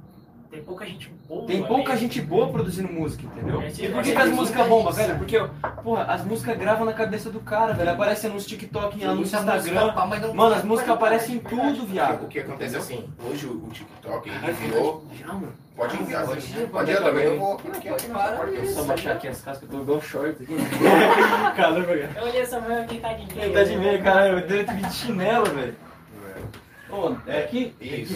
Tem 0.55 0.63
pouca 0.63 0.87
gente 0.87 1.13
boa. 1.29 1.47
Tem 1.49 1.65
pouca 1.65 1.93
né? 1.95 1.99
gente 1.99 2.21
boa 2.21 2.49
produzindo 2.49 2.93
música, 2.93 3.25
entendeu? 3.27 3.61
É, 3.61 3.69
E 3.71 3.89
por 3.89 3.99
é, 3.99 4.03
que, 4.05 4.13
que 4.13 4.17
as 4.17 4.29
sim, 4.29 4.35
músicas 4.37 4.69
bombam, 4.69 4.93
velho? 4.93 5.19
Porque, 5.19 5.37
porra, 5.83 6.05
as 6.05 6.25
músicas 6.25 6.57
gravam 6.57 6.85
na 6.87 6.93
cabeça 6.93 7.29
do 7.29 7.41
cara, 7.41 7.73
velho. 7.73 7.91
Aparece 7.91 8.29
nos 8.29 8.47
TikTok, 8.47 8.97
em 8.97 9.05
anúncio 9.05 9.37
no 9.43 9.57
Instagram. 9.57 9.93
Mano, 10.33 10.55
as 10.55 10.63
músicas 10.63 10.95
aparecem 10.95 11.37
em 11.37 11.39
tudo, 11.41 11.85
viado. 11.85 12.27
O 12.27 12.29
que 12.29 12.39
acontece 12.39 12.77
Entendeu? 12.77 12.99
assim, 12.99 13.11
hoje 13.29 13.47
o 13.47 13.65
o 13.65 13.71
TikTok 13.71 14.29
ele 14.29 14.53
virou. 14.53 15.05
Já, 15.19 15.27
mano. 15.33 15.53
Pode 15.75 16.01
enviar, 16.01 16.25
Pode 16.25 16.39
ir, 16.39 16.53
Pode 16.53 16.69
pode 16.69 16.91
ir 16.93 16.95
ir 16.95 17.03
também. 17.03 17.25
Eu 17.25 17.39
vou 17.41 17.55
aqui, 17.55 17.69
aqui, 17.89 17.89
Pode 17.89 18.57
aqui, 18.57 18.67
só 18.69 18.85
baixar 18.85 19.13
aqui 19.15 19.27
as 19.27 19.41
cascas 19.41 19.63
eu 19.65 19.77
tô 19.77 19.83
igual 19.83 20.01
short 20.01 20.41
aqui. 20.41 20.55
Caramba, 21.57 21.81
velho. 21.81 22.09
Eu 22.17 22.23
olhei 22.23 22.43
essa 22.43 22.61
mulher 22.61 22.87
quem 22.87 23.01
tá 23.01 23.13
de 23.13 23.35
meia. 23.35 23.47
Ele 23.47 23.55
tá 23.55 23.65
de 23.65 23.77
meia, 23.77 24.01
caralho. 24.01 24.39
Eu 24.39 24.47
tenho 24.47 24.83
de 24.83 24.95
chinelo, 24.95 25.47
velho. 25.47 25.75
É 27.27 27.43
que. 27.43 27.75
Isso. 27.81 28.15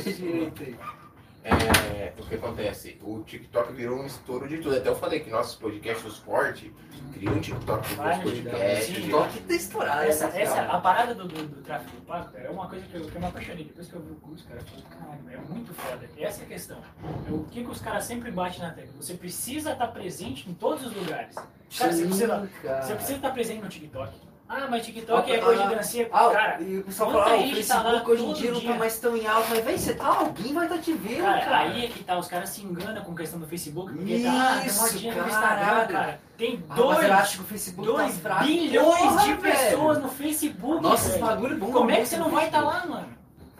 É, 1.45 2.13
o 2.19 2.23
que 2.27 2.35
acontece? 2.35 2.99
O 3.03 3.23
TikTok 3.23 3.73
virou 3.73 4.01
um 4.01 4.07
estouro 4.07 4.47
de 4.47 4.59
tudo. 4.59 4.77
Até 4.77 4.89
eu 4.89 4.97
falei 4.97 5.21
que 5.21 5.31
nossos 5.31 5.55
podcasts 5.55 6.03
do 6.03 6.11
esporte 6.11 6.73
criam 7.15 7.35
um 7.35 7.41
TikTok 7.41 7.81
dos 7.81 7.97
gente, 7.97 8.23
podcasts. 8.23 8.95
TikTok 8.95 9.41
tá 9.41 9.55
estourado. 9.55 10.03
Essa, 10.03 10.27
essa, 10.27 10.63
a 10.63 10.81
parada 10.81 11.15
do, 11.15 11.27
do, 11.27 11.47
do 11.47 11.63
tráfego 11.63 12.01
pago, 12.03 12.37
é 12.37 12.51
uma 12.51 12.69
coisa 12.69 12.85
que 12.87 12.95
eu, 12.97 13.07
que 13.07 13.15
eu 13.15 13.21
me 13.21 13.27
apaixonei. 13.27 13.65
Depois 13.65 13.89
que 13.89 13.95
eu 13.95 14.03
vi 14.03 14.13
o 14.13 14.17
curso, 14.17 14.47
cara, 14.47 14.61
eu 14.61 14.67
falei, 14.67 14.85
caralho, 14.91 15.31
é 15.31 15.53
muito 15.53 15.73
foda. 15.73 16.09
E 16.17 16.25
essa 16.25 16.43
é 16.43 16.45
a 16.45 16.49
questão. 16.49 16.79
É 17.27 17.33
o 17.33 17.45
que, 17.45 17.65
que 17.65 17.71
os 17.71 17.81
caras 17.81 18.05
sempre 18.05 18.31
batem 18.31 18.61
na 18.61 18.71
tecla? 18.71 18.93
Você 19.01 19.15
precisa 19.15 19.73
estar 19.73 19.89
presente 19.89 20.51
em 20.51 20.55
todos 20.55 20.85
os 20.87 20.95
lugares. 20.95 21.35
Cara, 21.35 21.93
você 21.93 21.93
Sim, 21.93 22.07
precisa, 22.09 22.51
cara. 22.63 22.83
você 22.83 22.95
precisa 22.95 23.17
estar 23.17 23.31
presente 23.31 23.63
no 23.63 23.69
TikTok. 23.69 24.28
Ah, 24.51 24.67
mas 24.71 24.87
TikTok 24.87 25.31
é 25.31 25.37
Ah, 25.37 25.45
coisa 25.45 25.63
de 25.69 25.75
dancinha. 25.75 26.09
Ah, 26.11 26.31
cara, 26.31 26.63
e 26.63 26.79
o 26.79 26.85
pessoal 26.85 27.11
fala, 27.13 27.25
ah, 27.25 27.37
o 27.37 27.39
tá 27.41 27.55
Facebook 27.55 28.11
hoje 28.11 28.23
em 28.23 28.27
todo 28.29 28.37
dia 28.39 28.51
não 28.53 28.61
dia. 28.61 28.73
tá 28.73 28.79
mais 28.79 28.99
tão 28.99 29.17
em 29.17 29.27
alta, 29.27 29.47
mas 29.51 29.65
velho, 29.65 29.79
você 29.79 29.95
tá, 29.95 30.07
alguém 30.07 30.55
vai 30.55 30.65
estar 30.67 30.79
te 30.79 30.93
vendo, 30.95 31.23
Cara, 31.23 31.41
cara. 31.45 31.59
aí 31.59 31.85
é 31.85 31.89
que 31.89 32.03
tá, 32.05 32.19
os 32.19 32.29
caras 32.29 32.49
se 32.49 32.65
enganam 32.65 33.05
com 33.05 33.15
questão 33.15 33.39
do 33.39 33.47
Facebook, 33.47 33.93
porque 33.93 34.21
tá, 34.23 34.31
ah, 34.33 34.57
tem 34.59 34.67
Isso, 34.67 34.81
modinha 34.81 35.15
no. 35.15 35.29
Instagram, 35.29 35.87
cara. 35.89 36.21
Tem 36.39 36.65
Ah, 36.71 36.79
eu 36.79 36.89
acho 36.91 37.03
dois, 37.09 37.31
que 37.35 37.41
o 37.41 37.45
Facebook 37.45 37.87
dois 37.87 38.15
tá 38.15 38.21
fraco. 38.21 38.45
bilhões 38.45 38.99
Porra, 38.99 39.23
de 39.25 39.35
velho. 39.35 39.41
pessoas 39.43 39.99
no 40.03 40.09
Facebook. 40.09 40.83
Nossa, 40.83 41.09
esse 41.09 41.19
velho. 41.19 41.27
bagulho 41.27 41.59
bom. 41.59 41.71
Como 41.73 41.91
é 41.91 41.97
que 42.01 42.07
você 42.07 42.17
não 42.17 42.29
no 42.29 42.35
vai 42.35 42.47
estar 42.47 42.63
Facebook. 42.63 42.89
lá, 42.89 42.95
mano? 42.95 43.18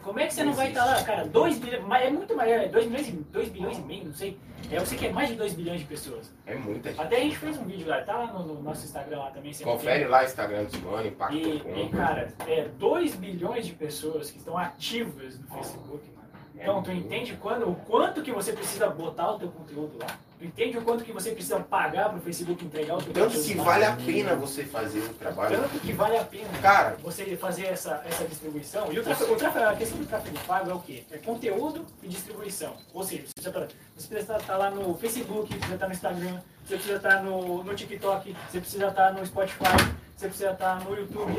Como 0.09 0.19
é 0.19 0.25
que 0.25 0.33
você 0.33 0.43
não 0.43 0.53
vai 0.53 0.69
estar 0.69 0.85
lá, 0.85 1.03
cara? 1.03 1.27
2 1.27 1.59
bilhões, 1.59 2.01
é 2.01 2.09
muito 2.09 2.35
mais, 2.35 2.71
2 2.71 2.85
bilhões, 2.87 3.07
e- 3.09 3.11
2 3.11 3.49
bilhões 3.49 3.77
e 3.77 3.81
meio, 3.81 4.05
não 4.05 4.13
sei. 4.13 4.39
É, 4.71 4.77
eu 4.77 4.85
sei 4.87 4.97
que 4.97 5.05
é 5.05 5.11
mais 5.11 5.29
de 5.29 5.35
2 5.35 5.53
bilhões 5.53 5.81
de 5.81 5.85
pessoas. 5.85 6.33
É 6.47 6.55
muita 6.55 6.89
gente. 6.89 6.99
Até 6.99 7.17
a 7.17 7.19
gente 7.19 7.37
fez 7.37 7.57
um 7.59 7.65
vídeo 7.65 7.87
lá, 7.87 8.01
tá 8.01 8.17
lá 8.17 8.33
no, 8.33 8.55
no 8.55 8.63
nosso 8.63 8.85
Instagram 8.85 9.19
lá 9.19 9.29
também. 9.29 9.53
Confere 9.53 10.05
lá 10.05 10.21
o 10.21 10.25
Instagram 10.25 10.63
do 10.63 10.71
Simone. 10.71 11.07
Impacto 11.09 11.35
E, 11.37 11.63
e, 11.85 11.89
cara, 11.89 12.33
é 12.47 12.67
2 12.79 13.15
bilhões 13.17 13.67
de 13.67 13.73
pessoas 13.73 14.31
que 14.31 14.39
estão 14.39 14.57
ativas 14.57 15.39
no 15.39 15.47
Facebook, 15.47 16.03
mano. 16.15 16.27
Então, 16.55 16.81
tu 16.81 16.91
entende 16.91 17.37
quando, 17.39 17.69
o 17.69 17.75
quanto 17.75 18.23
que 18.23 18.31
você 18.31 18.51
precisa 18.51 18.89
botar 18.89 19.33
o 19.33 19.37
teu 19.37 19.49
conteúdo 19.49 19.99
lá? 19.99 20.07
Entende 20.41 20.77
o 20.77 20.81
quanto 20.81 21.03
que 21.03 21.11
você 21.11 21.31
precisa 21.31 21.59
pagar 21.59 22.09
pro 22.09 22.21
Facebook 22.21 22.63
entregar 22.63 22.95
o 22.97 23.01
teu 23.01 23.11
Tanto 23.13 23.41
que 23.41 23.53
vale 23.55 23.83
a 23.83 23.93
pena 23.95 24.35
você 24.35 24.63
fazer 24.63 24.99
o 24.99 25.13
trabalho. 25.13 25.57
Tanto 25.61 25.79
que 25.81 25.91
vale 25.91 26.17
a 26.17 26.23
pena 26.23 26.47
Cara, 26.61 26.95
você 27.03 27.35
fazer 27.35 27.65
essa, 27.65 28.01
essa 28.05 28.23
distribuição. 28.23 28.91
E 28.91 28.99
o 28.99 29.03
tráfego, 29.03 29.33
o 29.33 29.35
tráfego- 29.35 29.65
a 29.65 29.75
questão 29.75 29.97
do 29.97 30.05
tráfego 30.05 30.37
pago 30.47 30.71
é 30.71 30.73
o 30.73 30.79
quê? 30.79 31.03
É 31.11 31.17
conteúdo 31.17 31.85
e 32.01 32.07
distribuição. 32.07 32.73
Ou 32.93 33.03
seja, 33.03 33.23
você 33.35 33.49
precisa, 33.51 33.67
você 33.97 34.07
precisa 34.07 34.37
estar 34.37 34.57
lá 34.57 34.71
no 34.71 34.93
Facebook, 34.97 35.47
você 35.49 35.55
precisa 35.55 35.73
estar 35.75 35.87
no 35.87 35.93
Instagram, 35.93 36.39
você 36.65 36.73
precisa 36.75 36.95
estar 36.95 37.23
no, 37.23 37.63
no 37.63 37.75
TikTok, 37.75 38.35
você 38.49 38.59
precisa 38.61 38.87
estar 38.87 39.11
no 39.13 39.25
Spotify, 39.25 39.93
você 40.19 40.27
precisa 40.27 40.51
estar 40.51 40.83
no 40.83 40.95
YouTube. 40.95 41.31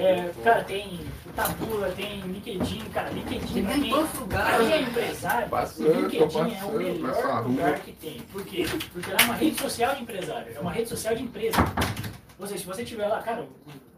É, 0.00 0.32
cara, 0.44 0.62
tem 0.64 1.00
Tabula, 1.34 1.90
tem 1.92 2.20
LinkedIn, 2.20 2.84
cara, 2.90 3.10
LinkedIn 3.10 3.64
Tem 3.66 3.80
quem, 3.82 3.92
lugares. 3.92 4.56
quem 4.68 4.72
é 4.72 4.82
empresário, 4.82 5.48
Passando, 5.48 5.88
o 5.88 6.00
LinkedIn 6.02 6.54
é 6.54 6.64
o 6.64 6.72
melhor 6.72 7.46
lugar 7.46 7.80
que 7.80 7.92
tem. 7.92 8.20
Por 8.32 8.44
quê? 8.44 8.64
Porque 8.92 9.10
ela 9.10 9.20
é 9.20 9.24
uma 9.24 9.34
rede 9.34 9.60
social 9.60 9.94
de 9.96 10.02
empresário, 10.02 10.52
é 10.56 10.60
uma 10.60 10.72
rede 10.72 10.88
social 10.88 11.14
de 11.16 11.22
empresa. 11.24 11.58
Ou 12.38 12.46
seja, 12.46 12.60
se 12.60 12.66
você 12.66 12.84
tiver 12.84 13.06
lá, 13.08 13.20
cara, 13.20 13.46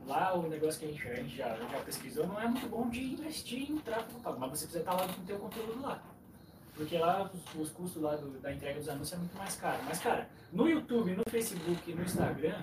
lá 0.07 0.35
o 0.35 0.49
negócio 0.49 0.81
que 0.81 0.87
a 0.87 0.89
gente, 0.89 1.09
a 1.09 1.15
gente 1.15 1.37
já, 1.37 1.49
já 1.71 1.79
pesquisou 1.85 2.27
não 2.27 2.41
é 2.41 2.49
muito 2.49 2.67
bom 2.69 2.89
de 2.89 3.01
investir 3.13 3.71
em 3.71 3.77
tráfego 3.79 4.19
pago, 4.21 4.41
mas 4.41 4.51
você 4.51 4.65
precisa 4.67 4.79
estar 4.81 4.93
lá 4.93 5.07
com 5.07 5.21
o 5.21 5.25
teu 5.27 5.39
conteúdo 5.39 5.83
lá. 5.83 6.03
Porque 6.75 6.97
lá 6.97 7.31
os, 7.55 7.61
os 7.61 7.71
custos 7.71 8.01
lá 8.03 8.17
do- 8.17 8.41
da 8.41 8.51
entrega 8.51 8.79
dos 8.81 8.89
anúncios 8.89 9.13
é 9.13 9.17
muito 9.19 9.37
mais 9.37 9.55
caro. 9.57 9.77
Mas, 9.87 9.99
cara, 9.99 10.27
no 10.51 10.67
YouTube, 10.67 11.15
no 11.15 11.23
Facebook, 11.31 11.93
no 11.95 12.03
Instagram, 12.03 12.55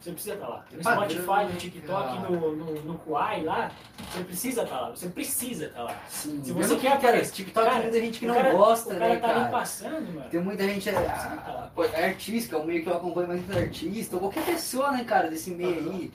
você 0.00 0.12
precisa 0.12 0.34
estar 0.34 0.48
lá. 0.48 0.64
No 0.70 0.82
Spotify, 0.82 1.52
no 1.52 1.56
TikTok, 1.58 2.16
cara. 2.16 2.28
no, 2.30 2.56
no, 2.56 2.82
no 2.82 2.98
Kuai 2.98 3.42
lá, 3.42 3.70
você 4.12 4.24
precisa 4.24 4.62
estar 4.62 4.80
lá. 4.80 4.90
Você 4.90 5.08
precisa 5.08 5.64
estar 5.66 5.82
lá. 5.82 5.96
Sim. 6.08 6.42
Se 6.44 6.52
você 6.52 6.76
quer 6.76 6.82
cara, 6.88 6.94
aparecer- 6.96 7.22
esse 7.22 7.32
TikTok 7.32 7.64
Cara, 7.66 7.74
tem 7.80 7.82
muita 7.90 8.00
gente 8.06 8.18
que 8.18 8.24
o 8.24 8.28
não 8.28 8.34
cara- 8.34 8.52
gosta, 8.52 8.94
o 8.94 8.98
cara 8.98 9.14
né, 9.14 9.20
tá 9.20 9.28
cara? 9.28 9.48
passando, 9.48 10.14
mano. 10.14 10.30
Tem 10.30 10.40
muita 10.40 10.64
gente, 10.64 10.88
é, 10.88 11.68
pô, 11.74 11.84
é 11.84 12.04
artista, 12.06 12.56
é 12.56 12.58
um 12.58 12.64
meio 12.64 12.82
que 12.82 12.88
eu 12.90 12.96
acompanho 12.96 13.28
mais 13.28 13.50
artista, 13.56 14.16
ou 14.16 14.20
qualquer 14.20 14.44
pessoa, 14.44 14.90
né, 14.92 15.04
cara, 15.04 15.28
desse 15.30 15.50
meio 15.50 15.90
aí, 15.90 16.12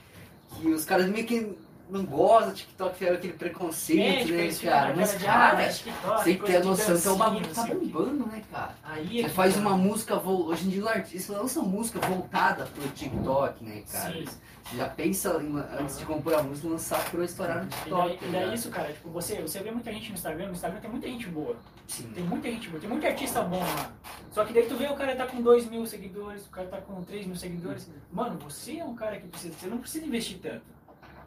que 0.62 0.68
os 0.68 0.86
caras 0.86 1.08
meio 1.08 1.26
que 1.26 1.56
não 1.90 2.06
gostam, 2.06 2.54
TikTok 2.54 2.96
fizeram 2.98 3.18
aquele 3.18 3.34
preconceito, 3.34 4.00
É, 4.02 4.48
tipo, 4.50 4.66
né, 4.66 4.72
cara? 4.72 4.96
Mas, 4.96 5.14
cara 5.14 5.58
ah, 5.58 5.62
é 5.64 5.70
TikTok, 5.70 6.38
coisa 6.38 6.46
ter 6.46 6.56
a 6.58 6.64
noção 6.64 6.86
é 6.86 6.90
dancinha, 6.94 7.14
o 7.14 7.18
bagulho 7.18 7.48
tá 7.54 7.64
o 7.64 7.68
bombando, 7.80 8.28
né, 8.28 8.44
cara? 8.52 8.76
Aí 8.84 9.20
é 9.20 9.24
Você 9.24 9.30
faz 9.30 9.54
tá. 9.56 9.60
uma 9.60 9.78
música, 9.78 10.20
hoje 10.20 10.68
em 10.68 10.70
dia 10.70 10.82
os 10.82 10.88
artistas 10.88 11.36
lançam 11.38 11.64
música 11.64 12.00
voltada 12.08 12.66
pro 12.66 12.88
TikTok, 12.90 13.64
né, 13.64 13.84
cara? 13.92 14.14
Sim. 14.14 14.26
Você 14.26 14.78
já 14.78 14.88
pensa 14.88 15.32
antes 15.80 15.98
de 15.98 16.06
compor 16.06 16.34
a 16.36 16.44
música, 16.44 16.68
lançar 16.68 17.04
pra 17.10 17.20
eu 17.20 17.24
estourar 17.26 17.64
no 17.64 17.64
E 17.64 17.70
TikTok. 17.70 17.92
daí, 17.92 18.16
e 18.16 18.20
daí 18.20 18.30
ligado? 18.42 18.54
isso, 18.54 18.70
cara, 18.70 18.94
tipo, 18.94 19.10
você, 19.10 19.42
você 19.42 19.60
vê 19.64 19.72
muita 19.72 19.92
gente 19.92 20.10
no 20.10 20.14
Instagram, 20.16 20.46
no 20.46 20.52
Instagram 20.52 20.80
tem 20.80 20.92
muita 20.92 21.08
gente 21.08 21.28
boa. 21.28 21.56
Sim. 21.88 22.12
Tem 22.14 22.24
muita 22.24 22.52
gente 22.52 22.70
boa, 22.70 22.80
tem 22.80 22.90
muito 22.90 23.08
artista 23.08 23.42
bom 23.42 23.60
lá. 23.60 23.92
Só 24.32 24.46
que 24.46 24.54
daí 24.54 24.68
tu 24.68 24.76
vê 24.76 24.86
o 24.88 24.96
cara 24.96 25.16
tá 25.16 25.26
com 25.26 25.42
2 25.42 25.66
mil 25.72 25.88
seguidores, 25.88 26.46
o 26.46 26.50
cara 26.52 26.68
tá 26.68 26.78
com 26.82 27.02
3 27.04 27.26
mil 27.26 27.36
seguidores. 27.36 27.90
Mano, 28.11 28.38
você 28.38 28.78
é 28.78 28.86
um 28.86 28.94
cara 28.94 29.20
que 29.20 29.28
precisa, 29.28 29.56
você 29.60 29.68
não 29.68 29.80
precisa 29.80 30.06
investir 30.06 30.38
tanto. 30.40 30.61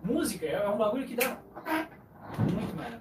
Música 0.04 0.46
é 0.46 0.68
um 0.68 0.76
bagulho 0.76 1.06
que 1.06 1.14
dá 1.14 1.36
muito 2.38 2.76
mais. 2.76 2.94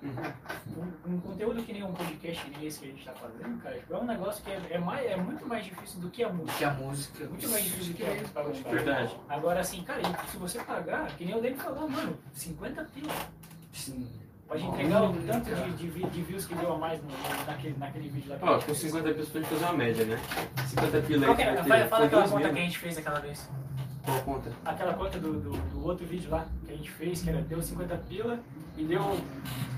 Um, 1.07 1.13
um 1.13 1.19
conteúdo 1.19 1.63
que 1.63 1.73
nem 1.73 1.83
um 1.83 1.93
podcast 1.93 2.43
que 2.45 2.51
nem 2.57 2.67
esse 2.67 2.79
que 2.79 2.85
a 2.85 2.89
gente 2.89 3.05
tá 3.05 3.13
fazendo, 3.13 3.61
cara, 3.61 3.75
tipo, 3.77 3.93
é 3.93 3.97
um 3.97 4.05
negócio 4.05 4.43
que 4.43 4.51
é, 4.51 4.61
é, 4.71 4.77
mais, 4.77 5.05
é 5.05 5.15
muito 5.15 5.47
mais 5.47 5.65
difícil 5.65 5.99
do 6.01 6.09
que 6.09 6.23
a 6.23 6.29
música. 6.29 6.57
Que 6.57 6.63
a 6.65 6.73
música. 6.73 7.23
É 7.23 7.27
muito 7.27 7.49
mais 7.49 7.63
difícil 7.63 7.93
do 7.93 7.97
que 7.97 8.03
a 8.03 8.09
música 8.09 8.29
pra 8.33 8.43
bombar. 8.43 8.71
Verdade. 8.73 9.15
Agora, 9.29 9.59
assim, 9.61 9.83
cara, 9.83 10.01
se 10.27 10.37
você 10.37 10.59
pagar, 10.59 11.07
que 11.15 11.25
nem 11.25 11.35
o 11.35 11.41
Dani 11.41 11.55
falou, 11.55 11.89
mano, 11.89 12.17
50 12.33 12.83
pila. 12.93 13.13
Sim. 13.73 14.07
Pode 14.47 14.65
entregar 14.65 15.03
o 15.03 15.13
tanto 15.13 15.49
de, 15.49 15.71
de, 15.89 16.03
de 16.09 16.21
views 16.23 16.45
que 16.45 16.53
deu 16.55 16.73
a 16.73 16.77
mais 16.77 17.01
no, 17.01 17.07
naquele, 17.47 17.77
naquele 17.77 18.09
vídeo 18.09 18.31
lá. 18.31 18.37
Ó, 18.51 18.55
com 18.55 18.61
fez. 18.61 18.79
50 18.79 19.13
pessoas 19.13 19.35
a 19.35 19.39
gente 19.39 19.49
fazer 19.49 19.63
uma 19.63 19.73
média, 19.73 20.05
né? 20.05 20.19
50 20.67 21.01
pila 21.03 21.27
aí. 21.27 21.35
ter- 21.37 21.87
Fala, 21.87 22.05
aquela 22.05 22.27
conta 22.27 22.49
que 22.49 22.59
a 22.59 22.61
gente 22.61 22.77
fez 22.79 22.97
aquela 22.97 23.19
vez. 23.21 23.49
Qual 24.05 24.19
conta? 24.21 24.51
Aquela 24.65 24.93
conta 24.93 25.19
do, 25.19 25.33
do, 25.39 25.51
do 25.51 25.85
outro 25.85 26.05
vídeo 26.05 26.29
lá 26.31 26.45
que 26.65 26.73
a 26.73 26.75
gente 26.75 26.89
fez, 26.91 27.21
que 27.21 27.29
era, 27.29 27.41
deu 27.41 27.61
50 27.61 27.95
pila 28.09 28.39
e 28.77 28.83
deu. 28.83 29.01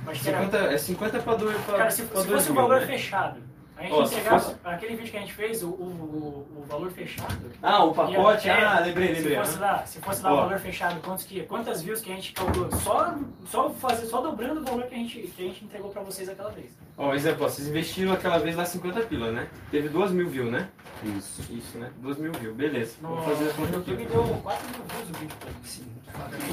Acho 0.08 0.22
que 0.24 0.30
era 0.30 0.40
50, 0.44 0.58
é 0.58 0.78
50 0.78 1.20
pra 1.20 1.36
dois. 1.36 1.58
Pra, 1.64 1.78
Cara, 1.78 1.92
se, 1.92 2.04
pra 2.04 2.22
se 2.22 2.28
fosse 2.28 2.52
o 2.52 2.54
valor 2.54 2.80
né? 2.82 2.86
fechado, 2.88 3.42
a 3.76 3.84
gente 3.84 4.08
se 4.08 4.16
entregava 4.16 4.40
fosse- 4.40 4.56
aquele 4.64 4.96
vídeo 4.96 5.12
que 5.12 5.18
a 5.18 5.20
gente 5.22 5.34
fez, 5.34 5.64
o, 5.64 5.70
o, 5.70 5.84
o, 5.84 6.60
o 6.62 6.66
valor 6.68 6.92
fechado. 6.92 7.52
Ah, 7.62 7.84
o 7.84 7.94
pacote? 7.94 8.50
é, 8.50 8.64
Ah, 8.64 8.80
lembrei, 8.80 9.14
lembrei. 9.14 9.34
Se 9.34 9.36
fosse 9.40 9.58
aham. 9.58 9.66
lá, 9.66 9.86
se 9.86 10.00
fosse 10.00 10.24
lá 10.24 10.34
o 10.34 10.36
valor 10.38 10.60
fechado, 10.60 11.02
quantos 11.02 11.26
que, 11.26 11.44
quantas 11.44 11.82
views 11.82 12.00
que 12.02 12.12
a 12.12 12.16
gente 12.16 12.32
calculou? 12.34 12.72
Só, 12.78 13.16
só, 13.46 13.70
fazer, 13.72 14.06
só 14.06 14.22
dobrando 14.22 14.62
o 14.62 14.64
valor 14.64 14.84
que 14.84 14.96
a, 14.96 14.98
gente, 14.98 15.20
que 15.22 15.44
a 15.44 15.48
gente 15.48 15.66
entregou 15.66 15.90
pra 15.92 16.02
vocês 16.02 16.30
aquela 16.30 16.52
vez. 16.52 16.72
Ó, 16.96 17.14
exemplo, 17.14 17.46
ó, 17.46 17.50
vocês 17.50 17.68
investiram 17.68 18.14
aquela 18.14 18.38
vez 18.38 18.56
lá 18.56 18.66
50 18.66 19.02
pila, 19.02 19.32
né? 19.32 19.48
Teve 19.72 19.90
2 19.90 20.12
mil 20.12 20.30
views, 20.30 20.52
né? 20.52 20.70
Isso. 21.18 21.42
Isso, 21.52 21.78
né? 21.78 21.92
2 21.98 22.18
mil 22.20 22.32
views, 22.34 22.56
beleza. 22.56 22.94
No, 23.02 23.10
Vamos 23.10 23.26
fazer 23.26 23.50
a 23.50 23.54
conta 23.54 23.74
YouTube 23.78 24.04
aqui. 24.04 24.12
deu 24.12 24.24
4 24.24 24.68
mil 24.68 24.86
views 24.86 25.10
o 25.10 25.20
vídeo. 25.20 25.38
todo. 25.40 25.54
Sim. 25.66 25.86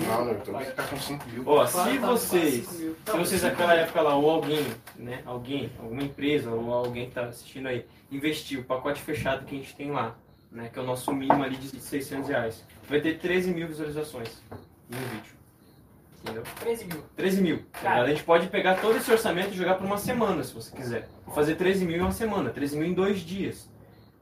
Não, 0.08 0.24
no 0.24 0.32
YouTube 0.32 0.64
tá 0.74 0.82
com 0.84 0.96
5 0.96 1.28
mil. 1.28 1.42
Ó, 1.46 1.66
se 1.66 1.98
vocês, 1.98 2.66
se 2.66 2.96
vocês 3.16 3.42
naquela 3.42 3.74
época 3.74 4.00
lá, 4.00 4.14
ou 4.16 4.30
alguém, 4.30 4.66
né, 4.96 5.22
alguém, 5.26 5.70
alguma 5.78 6.02
empresa, 6.02 6.50
ou 6.50 6.72
alguém 6.72 7.08
que 7.08 7.14
tá 7.14 7.26
assistindo 7.26 7.68
aí, 7.68 7.84
investiu 8.10 8.60
o 8.60 8.64
pacote 8.64 9.02
fechado 9.02 9.44
que 9.44 9.54
a 9.54 9.58
gente 9.58 9.76
tem 9.76 9.90
lá, 9.90 10.16
né, 10.50 10.70
que 10.72 10.78
é 10.78 10.82
o 10.82 10.86
nosso 10.86 11.12
mínimo 11.12 11.42
ali 11.44 11.56
de 11.56 11.78
600 11.78 12.28
reais, 12.30 12.64
vai 12.88 13.00
ter 13.02 13.18
13 13.18 13.52
mil 13.52 13.68
visualizações 13.68 14.42
no 14.88 14.96
vídeo. 14.96 15.39
Entendeu? 16.22 16.42
13 16.60 16.84
mil. 16.84 17.02
13 17.16 17.42
mil. 17.42 17.64
tá 17.72 17.78
Cara. 17.80 18.02
A 18.02 18.06
gente 18.08 18.22
pode 18.22 18.46
pegar 18.48 18.74
todo 18.76 18.96
esse 18.96 19.10
orçamento 19.10 19.52
e 19.52 19.56
jogar 19.56 19.74
por 19.74 19.86
uma 19.86 19.96
semana, 19.98 20.44
se 20.44 20.52
você 20.52 20.74
quiser. 20.74 21.08
Fazer 21.34 21.54
13 21.54 21.84
mil 21.84 21.96
em 21.96 22.00
uma 22.00 22.12
semana, 22.12 22.50
13 22.50 22.76
mil 22.78 22.86
em 22.88 22.92
dois 22.94 23.20
dias. 23.20 23.70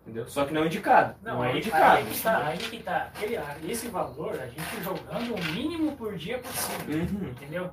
Entendeu? 0.03 0.27
Só 0.29 0.45
que 0.45 0.55
não 0.55 0.63
é 0.63 0.67
indicado. 0.67 1.17
Não, 1.23 1.35
Não, 1.35 1.45
é 1.45 1.53
aí, 1.53 1.59
indicado. 1.59 1.99
aí 1.99 2.07
que 2.07 2.21
tá, 2.23 2.47
aí 2.47 2.59
que 2.59 2.83
tá. 2.83 3.11
Aquele, 3.15 3.39
esse 3.71 3.89
valor, 3.89 4.41
a 4.41 4.47
gente 4.47 4.83
jogando 4.83 5.35
o 5.35 5.45
mínimo 5.53 5.97
por 5.97 6.15
dia 6.17 6.39
possível. 6.39 7.01
Uhum. 7.01 7.29
Entendeu? 7.31 7.71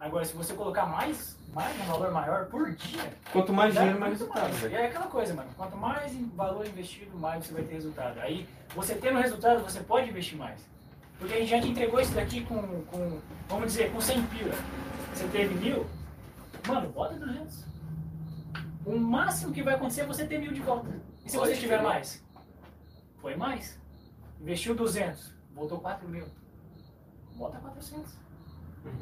Agora, 0.00 0.24
se 0.24 0.34
você 0.34 0.52
colocar 0.52 0.84
mais, 0.86 1.38
mais 1.54 1.74
um 1.80 1.84
valor 1.84 2.10
maior 2.10 2.46
por 2.46 2.70
dia, 2.72 3.12
Quanto 3.32 3.52
mais 3.52 3.72
dinheiro, 3.72 3.98
mais 4.00 4.12
resultado. 4.12 4.52
mais. 4.52 4.72
É 4.72 4.86
aquela 4.86 5.06
coisa, 5.06 5.32
mano. 5.32 5.48
Quanto 5.56 5.76
mais 5.76 6.12
valor 6.34 6.66
investido, 6.66 7.16
mais 7.18 7.44
você 7.46 7.52
vai 7.54 7.62
ter 7.62 7.74
resultado. 7.74 8.18
Aí, 8.20 8.46
você 8.74 8.94
tendo 8.94 9.18
resultado, 9.18 9.62
você 9.62 9.80
pode 9.80 10.10
investir 10.10 10.36
mais. 10.36 10.60
Porque 11.18 11.34
a 11.34 11.38
gente 11.38 11.48
já 11.48 11.60
te 11.60 11.68
entregou 11.68 12.00
isso 12.00 12.14
daqui 12.14 12.44
com, 12.44 12.82
com 12.84 13.20
vamos 13.48 13.66
dizer, 13.66 13.92
com 13.92 14.00
100 14.00 14.26
pila. 14.26 14.54
Você 15.14 15.26
teve 15.28 15.54
mil, 15.54 15.86
mano, 16.66 16.90
bota 16.90 17.14
200. 17.14 17.64
O 18.84 18.98
máximo 18.98 19.52
que 19.52 19.62
vai 19.62 19.74
acontecer 19.74 20.02
é 20.02 20.06
você 20.06 20.26
ter 20.26 20.38
mil 20.38 20.52
de 20.52 20.60
volta. 20.60 20.88
E 21.24 21.30
se 21.30 21.36
Pode 21.36 21.54
você 21.54 21.60
tiver 21.60 21.82
mais? 21.82 22.24
Foi 23.20 23.34
mais. 23.34 23.80
Investiu 24.40 24.74
200, 24.74 25.34
voltou 25.54 25.80
4 25.80 26.08
mil. 26.08 26.26
Bota 27.34 27.58
400. 27.58 28.25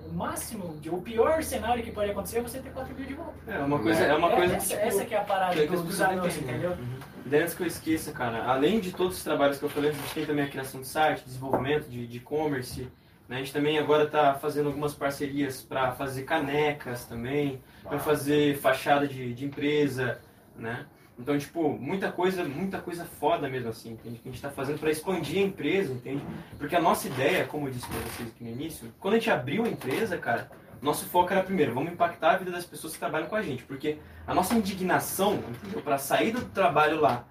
O 0.08 0.12
máximo, 0.12 0.76
o 0.86 1.02
pior 1.02 1.42
cenário 1.42 1.82
que 1.82 1.90
pode 1.90 2.10
acontecer 2.10 2.38
é 2.38 2.42
você 2.42 2.58
ter 2.60 2.70
4 2.70 2.94
mil 2.94 3.04
de 3.06 3.14
volta. 3.14 3.34
É 3.46 3.58
uma 3.58 3.78
coisa, 3.78 4.02
é 4.04 4.14
uma 4.14 4.32
É, 4.32 4.36
coisa 4.36 4.54
essa, 4.56 4.66
que, 4.68 4.74
tipo, 4.80 4.88
essa 4.88 5.04
que 5.04 5.14
é 5.14 5.18
a 5.18 5.24
parada 5.24 5.54
que 5.54 5.66
dos, 5.66 6.00
anúncios, 6.00 6.36
entendem, 6.36 6.54
entendeu? 6.56 6.70
Uhum. 6.70 7.40
Antes 7.42 7.54
que 7.54 7.62
eu 7.62 7.66
esqueça, 7.66 8.12
cara, 8.12 8.44
além 8.44 8.80
de 8.80 8.92
todos 8.92 9.16
os 9.16 9.24
trabalhos 9.24 9.58
que 9.58 9.64
eu 9.64 9.68
falei, 9.68 9.90
a 9.90 9.92
gente 9.92 10.14
tem 10.14 10.26
também 10.26 10.44
a 10.44 10.48
criação 10.48 10.80
de 10.80 10.86
site, 10.86 11.24
desenvolvimento 11.24 11.88
de 11.88 12.06
de 12.06 12.18
e-commerce. 12.18 12.88
né? 13.28 13.36
A 13.36 13.38
gente 13.38 13.52
também 13.52 13.78
agora 13.78 14.04
está 14.04 14.34
fazendo 14.34 14.66
algumas 14.68 14.94
parcerias 14.94 15.62
para 15.62 15.92
fazer 15.92 16.22
canecas 16.24 17.06
também, 17.06 17.60
para 17.82 17.98
fazer 17.98 18.56
fachada 18.58 19.08
de, 19.08 19.32
de 19.34 19.44
empresa, 19.46 20.20
né? 20.56 20.86
Então, 21.18 21.38
tipo, 21.38 21.68
muita 21.68 22.10
coisa, 22.10 22.44
muita 22.44 22.78
coisa 22.78 23.04
foda 23.04 23.48
mesmo 23.48 23.68
assim, 23.68 23.92
entende? 23.92 24.18
Que 24.18 24.28
a 24.28 24.32
gente 24.32 24.34
está 24.34 24.50
fazendo 24.50 24.80
para 24.80 24.90
expandir 24.90 25.38
a 25.38 25.46
empresa, 25.46 25.92
entende? 25.92 26.24
Porque 26.58 26.74
a 26.74 26.80
nossa 26.80 27.06
ideia, 27.06 27.44
como 27.44 27.68
eu 27.68 27.72
disse 27.72 27.86
para 27.86 27.98
vocês 28.00 28.28
aqui 28.28 28.42
no 28.42 28.50
início, 28.50 28.92
quando 28.98 29.14
a 29.14 29.18
gente 29.18 29.30
abriu 29.30 29.64
a 29.64 29.68
empresa, 29.68 30.18
cara, 30.18 30.50
nosso 30.82 31.06
foco 31.06 31.32
era 31.32 31.42
primeiro, 31.42 31.72
vamos 31.72 31.92
impactar 31.92 32.32
a 32.32 32.36
vida 32.36 32.50
das 32.50 32.66
pessoas 32.66 32.94
que 32.94 32.98
trabalham 32.98 33.28
com 33.28 33.36
a 33.36 33.42
gente, 33.42 33.62
porque 33.62 33.98
a 34.26 34.34
nossa 34.34 34.54
indignação? 34.54 35.42
Para 35.84 35.98
sair 35.98 36.32
do 36.32 36.44
trabalho 36.46 37.00
lá, 37.00 37.24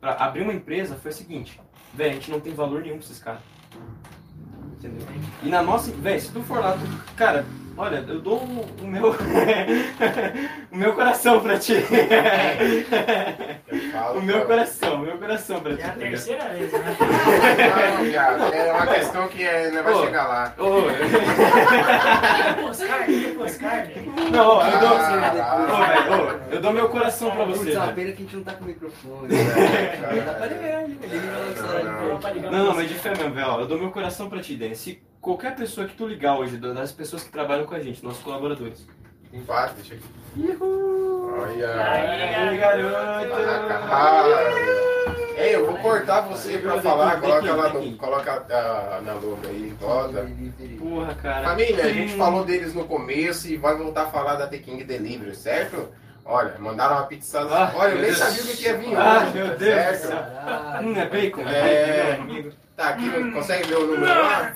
para 0.00 0.12
abrir 0.12 0.42
uma 0.42 0.52
empresa, 0.52 0.94
foi 0.94 1.10
o 1.10 1.14
seguinte, 1.14 1.60
velho, 1.92 2.10
a 2.12 2.14
gente 2.14 2.30
não 2.30 2.40
tem 2.40 2.54
valor 2.54 2.82
nenhum 2.82 2.98
pra 2.98 3.04
esses 3.04 3.18
caras. 3.18 3.40
Entendeu? 4.78 5.06
E 5.42 5.48
na 5.48 5.62
nossa, 5.62 5.90
velho, 5.90 6.20
se 6.20 6.30
tu 6.30 6.40
for 6.42 6.60
lá, 6.60 6.72
tu, 6.72 7.14
cara, 7.16 7.44
olha, 7.76 8.04
eu 8.08 8.20
dou 8.20 8.38
o, 8.38 8.86
meu 8.86 9.10
o 10.72 10.76
meu 10.76 10.92
coração 10.94 11.40
pra 11.40 11.58
ti. 11.58 11.74
Falo, 13.92 14.18
o 14.20 14.22
meu 14.22 14.44
coração, 14.46 14.94
o 14.96 14.98
meu 15.00 15.18
coração 15.18 15.60
pra 15.60 15.74
ti. 15.76 15.82
É 15.82 15.86
a 15.86 15.92
terceira 15.92 16.44
vez, 16.50 16.72
né? 16.72 16.96
Não, 17.96 18.04
viado, 18.04 18.54
é 18.54 18.72
uma 18.72 18.86
questão 18.86 19.28
que 19.28 19.42
é, 19.42 19.70
não 19.70 19.82
vai 19.82 19.94
Ô. 19.94 20.04
chegar 20.04 20.26
lá. 20.28 20.54
Ô, 20.58 20.80
não, 24.30 24.70
eu 24.70 24.80
dou, 24.80 24.96
Ah, 24.96 25.56
ô, 25.56 25.76
velho, 25.76 26.12
ô, 26.12 26.54
eu 26.54 26.60
dou 26.60 26.72
meu 26.72 26.88
coração 26.88 27.30
pra 27.30 27.44
você, 27.44 27.72
Putz, 27.72 27.76
é 27.76 27.92
pena 27.92 28.12
que 28.12 28.22
a 28.22 28.24
gente 28.24 28.36
não 28.36 28.44
tá 28.44 28.52
com 28.52 28.64
microfone. 28.64 29.28
né? 29.34 29.44
Na 30.24 30.32
velocidade. 31.28 32.40
Não, 32.40 32.74
mas 32.74 32.88
de 32.88 32.94
fé 32.94 33.10
mesmo, 33.10 33.34
velho, 33.34 33.60
eu 33.60 33.66
dou 33.66 33.78
meu 33.78 33.90
coração 33.90 34.28
pra 34.28 34.40
ti, 34.40 34.54
Denis. 34.56 34.98
Qualquer 35.24 35.56
pessoa 35.56 35.86
que 35.86 35.94
tu 35.96 36.06
ligar 36.06 36.38
hoje, 36.38 36.58
das 36.58 36.92
pessoas 36.92 37.22
que 37.22 37.30
trabalham 37.32 37.64
com 37.64 37.74
a 37.74 37.80
gente, 37.80 38.04
nossos 38.04 38.22
colaboradores. 38.22 38.86
Empate, 39.32 39.74
deixa 39.76 39.94
aqui. 39.94 40.04
Uhul! 40.36 41.40
Olha. 41.40 41.90
Aí, 41.90 42.58
garoto! 42.58 43.34
Ei, 45.38 45.54
eu 45.54 45.64
vou 45.64 45.78
cortar 45.78 46.20
você 46.20 46.58
pra 46.58 46.78
falar, 46.82 47.18
coloca 47.22 47.54
lá 47.54 47.68
no, 47.70 47.96
coloca 47.96 48.44
ah, 48.50 49.00
na 49.02 49.14
logo 49.14 49.38
aí, 49.48 49.74
bota. 49.80 50.30
Porra, 50.78 51.14
cara. 51.14 51.48
Família, 51.48 51.84
a 51.84 51.88
gente 51.88 52.14
Hum. 52.14 52.18
falou 52.18 52.44
deles 52.44 52.74
no 52.74 52.84
começo 52.84 53.48
e 53.48 53.56
vai 53.56 53.74
voltar 53.76 54.02
a 54.02 54.10
falar 54.10 54.34
da 54.34 54.46
The 54.46 54.58
King 54.58 54.84
Delivery, 54.84 55.34
certo? 55.34 55.88
Olha, 56.26 56.54
mandaram 56.58 56.96
uma 56.96 57.06
pizza. 57.06 57.40
Ah, 57.50 57.72
Olha, 57.74 57.92
eu 57.92 57.96
nem 57.96 58.04
Deus. 58.06 58.18
sabia 58.18 58.42
o 58.42 58.46
que 58.56 58.62
ia 58.62 58.76
vir 58.76 58.94
Ah, 58.96 59.22
hoje, 59.22 59.32
meu 59.38 59.48
tá 59.48 59.54
Deus 59.54 59.74
certo? 59.98 60.84
Hum, 60.84 60.96
é 60.96 61.06
bacon? 61.06 61.42
É. 61.48 62.12
Meu 62.12 62.22
amigo. 62.22 62.52
Tá 62.76 62.88
aqui, 62.88 63.30
consegue 63.32 63.68
ver 63.68 63.76
o 63.76 63.86
número 63.86 64.22
lá? 64.22 64.52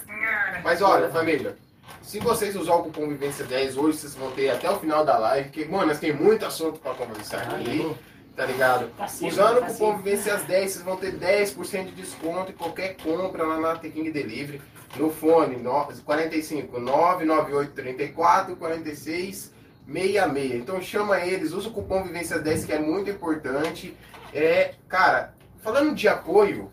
Mas 0.62 0.82
olha, 0.82 1.08
família, 1.08 1.56
se 2.02 2.18
vocês 2.18 2.56
usar 2.56 2.74
o 2.74 2.84
cupom 2.84 3.08
Vivência 3.08 3.44
10 3.44 3.76
hoje, 3.76 3.98
vocês 3.98 4.14
vão 4.14 4.30
ter 4.30 4.50
até 4.50 4.70
o 4.70 4.78
final 4.78 5.04
da 5.04 5.18
live, 5.18 5.50
que, 5.50 5.64
mano, 5.64 5.86
nós 5.86 5.98
tem 5.98 6.12
muito 6.12 6.44
assunto 6.44 6.78
pra 6.80 6.94
conversar 6.94 7.42
aqui, 7.42 7.94
tá 8.34 8.46
ligado? 8.46 8.88
Tá 8.96 9.06
Usando 9.22 9.58
o 9.58 9.60
tá 9.60 9.66
cupom 9.66 9.92
cedo. 9.92 10.02
Vivências 10.02 10.42
10, 10.44 10.70
vocês 10.70 10.84
vão 10.84 10.96
ter 10.96 11.12
10% 11.18 11.84
de 11.86 11.92
desconto 11.92 12.52
em 12.52 12.54
qualquer 12.54 12.96
compra 12.96 13.44
lá 13.44 13.60
na 13.60 13.76
The 13.76 13.88
King 13.88 14.10
Delivery. 14.10 14.60
No 14.96 15.10
fone 15.10 15.56
no- 15.56 15.86
45 16.04 16.80
998 16.80 17.72
34 17.72 18.56
46 18.56 19.52
66. 19.86 20.54
Então 20.54 20.80
chama 20.80 21.20
eles, 21.20 21.52
usa 21.52 21.68
o 21.68 21.72
cupom 21.72 22.02
Vivências 22.04 22.42
10 22.42 22.64
que 22.64 22.72
é 22.72 22.78
muito 22.78 23.10
importante. 23.10 23.94
É, 24.32 24.74
cara, 24.88 25.34
falando 25.62 25.94
de 25.94 26.08
apoio, 26.08 26.70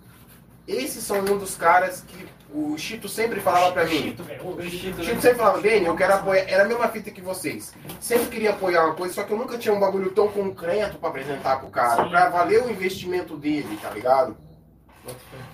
esses 0.68 1.04
são 1.04 1.20
um 1.20 1.38
dos 1.38 1.56
caras 1.56 2.02
que 2.08 2.26
o 2.56 2.78
Chito 2.78 3.10
sempre 3.10 3.42
falava 3.42 3.74
pra 3.74 3.84
mim. 3.84 4.02
Chito, 4.02 4.24
O 4.24 4.62
Chito, 4.64 4.98
né? 4.98 5.04
Chico 5.04 5.22
sempre 5.22 5.38
falava, 5.38 5.62
Dani, 5.62 5.86
eu 5.86 5.96
quero 5.96 6.14
apoiar. 6.14 6.50
Era 6.50 6.64
a 6.64 6.68
mesma 6.68 6.88
fita 6.88 7.12
que 7.12 7.22
vocês. 7.22 7.74
Sempre 8.00 8.28
queria 8.28 8.52
apoiar 8.52 8.86
uma 8.86 8.96
coisa, 8.96 9.14
só 9.14 9.24
que 9.24 9.34
eu 9.34 9.38
nunca 9.38 9.58
tinha 9.58 9.74
um 9.74 9.80
bagulho 9.80 10.12
tão 10.12 10.30
concreto 10.30 10.98
pra 10.98 11.10
apresentar 11.10 11.60
pro 11.60 11.70
cara, 11.70 12.08
pra 12.08 12.30
valer 12.30 12.64
o 12.64 12.72
investimento 12.72 13.36
dele, 13.36 13.78
tá 13.82 13.90
ligado? 13.90 14.38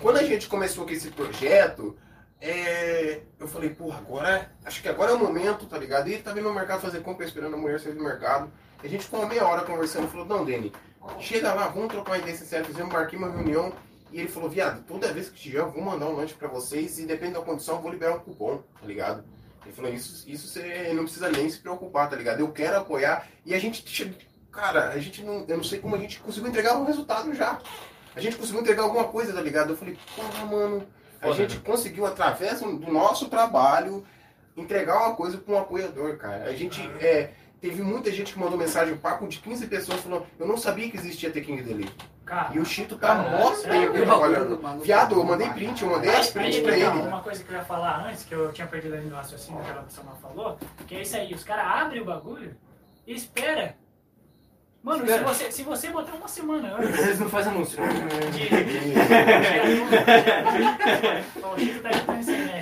Quando 0.00 0.18
a 0.18 0.22
gente 0.22 0.48
começou 0.48 0.84
com 0.84 0.92
esse 0.92 1.10
projeto, 1.10 1.96
é, 2.40 3.20
eu 3.38 3.48
falei, 3.48 3.70
porra, 3.70 3.98
agora. 3.98 4.52
Acho 4.64 4.80
que 4.80 4.88
agora 4.88 5.10
é 5.10 5.14
o 5.14 5.18
momento, 5.18 5.66
tá 5.66 5.78
ligado? 5.78 6.08
E 6.08 6.14
ele 6.14 6.22
tava 6.22 6.38
indo 6.38 6.48
no 6.48 6.54
mercado 6.54 6.80
fazer 6.80 7.00
compra, 7.00 7.26
esperando 7.26 7.54
a 7.54 7.58
mulher 7.58 7.80
sair 7.80 7.94
do 7.94 8.02
mercado. 8.02 8.50
A 8.82 8.86
gente 8.88 9.04
ficou 9.04 9.20
uma 9.20 9.28
meia 9.28 9.44
hora 9.44 9.62
conversando, 9.62 10.08
falou, 10.08 10.26
não, 10.26 10.44
Dani, 10.44 10.72
chega 11.20 11.52
lá, 11.52 11.68
vamos 11.68 11.88
trocar 11.92 12.12
uma 12.12 12.18
ideia 12.18 12.36
sincera, 12.36 12.64
fizemos, 12.64 12.92
marquei 12.92 13.18
uma 13.18 13.30
reunião. 13.30 13.72
E 14.12 14.20
ele 14.20 14.28
falou, 14.28 14.50
viado, 14.50 14.84
toda 14.84 15.12
vez 15.12 15.30
que 15.30 15.40
tiver, 15.40 15.60
eu 15.60 15.70
vou 15.70 15.82
mandar 15.82 16.06
um 16.06 16.14
lanche 16.14 16.34
pra 16.34 16.46
vocês 16.46 16.98
e 16.98 17.06
depende 17.06 17.32
da 17.32 17.40
condição, 17.40 17.76
eu 17.76 17.82
vou 17.82 17.90
liberar 17.90 18.14
um 18.14 18.20
cupom, 18.20 18.62
tá 18.78 18.86
ligado? 18.86 19.24
Ele 19.64 19.74
falou, 19.74 19.92
isso, 19.92 20.28
isso 20.28 20.48
você 20.48 20.92
não 20.92 21.04
precisa 21.04 21.30
nem 21.30 21.48
se 21.48 21.58
preocupar, 21.58 22.10
tá 22.10 22.16
ligado? 22.16 22.40
Eu 22.40 22.52
quero 22.52 22.76
apoiar. 22.76 23.26
E 23.46 23.54
a 23.54 23.58
gente, 23.58 23.82
cara, 24.50 24.90
a 24.90 24.98
gente 24.98 25.22
não, 25.22 25.44
eu 25.48 25.56
não 25.56 25.64
sei 25.64 25.78
como 25.78 25.96
a 25.96 25.98
gente 25.98 26.20
conseguiu 26.20 26.50
entregar 26.50 26.76
um 26.76 26.84
resultado 26.84 27.32
já. 27.34 27.58
A 28.14 28.20
gente 28.20 28.36
conseguiu 28.36 28.60
entregar 28.60 28.82
alguma 28.82 29.04
coisa, 29.04 29.32
tá 29.32 29.40
ligado? 29.40 29.70
Eu 29.70 29.76
falei, 29.76 29.96
porra, 30.14 30.44
mano, 30.44 30.86
a 31.20 31.28
Foda, 31.28 31.36
gente 31.36 31.56
né? 31.56 31.62
conseguiu, 31.64 32.04
através 32.04 32.60
do 32.60 32.92
nosso 32.92 33.28
trabalho, 33.28 34.04
entregar 34.56 35.06
uma 35.06 35.14
coisa 35.14 35.38
para 35.38 35.54
um 35.54 35.58
apoiador, 35.58 36.18
cara. 36.18 36.44
A 36.44 36.52
gente, 36.52 36.82
é, 37.00 37.30
teve 37.60 37.82
muita 37.82 38.10
gente 38.10 38.34
que 38.34 38.38
mandou 38.38 38.58
mensagem, 38.58 38.92
um 38.92 38.98
papo 38.98 39.26
de 39.26 39.38
15 39.38 39.66
pessoas 39.68 40.00
falando, 40.00 40.26
eu 40.38 40.46
não 40.46 40.58
sabia 40.58 40.90
que 40.90 40.96
existia 40.96 41.30
The 41.30 41.40
King 41.40 41.62
Delivery. 41.62 41.94
Cara, 42.32 42.54
E 42.54 42.58
o 42.58 42.64
Chito 42.64 42.96
tá 42.96 43.14
mó 43.14 43.50
tempo 43.50 43.92
trabalhando. 43.92 44.58
Viado, 44.82 45.16
eu 45.16 45.22
mandei 45.22 45.50
print, 45.50 45.82
eu 45.82 45.90
mandei 45.90 46.08
as 46.16 46.34
aí, 46.34 46.62
pra 46.62 46.78
então, 46.78 46.96
ele. 46.96 47.06
Uma 47.06 47.20
coisa 47.20 47.44
que 47.44 47.52
eu 47.52 47.58
ia 47.58 47.62
falar 47.62 48.06
antes, 48.06 48.24
que 48.24 48.34
eu 48.34 48.50
tinha 48.54 48.66
perdido 48.66 48.94
ali 48.94 49.06
no 49.06 49.16
raciocínio 49.16 49.62
que 49.62 49.70
a 49.70 49.74
pessoa 49.74 50.06
falou, 50.16 50.58
que 50.86 50.94
é 50.94 51.02
isso 51.02 51.14
aí, 51.14 51.34
os 51.34 51.44
caras 51.44 51.66
abrem 51.66 52.00
o 52.00 52.06
bagulho 52.06 52.56
e 53.06 53.12
espera 53.12 53.76
Mano, 54.82 55.06
se 55.06 55.18
você, 55.18 55.52
se 55.52 55.62
você 55.62 55.90
botar 55.90 56.14
uma 56.14 56.26
semana 56.26 56.74
antes 56.74 56.98
Eles 56.98 57.20
não 57.20 57.28
fazem 57.28 57.52
anúncio. 57.52 57.78
de. 58.32 58.48
O 61.46 61.58
Chito 61.58 61.82
tá 61.82 61.90
aí 61.90 62.00
conhecendo, 62.00 62.46
né? 62.46 62.60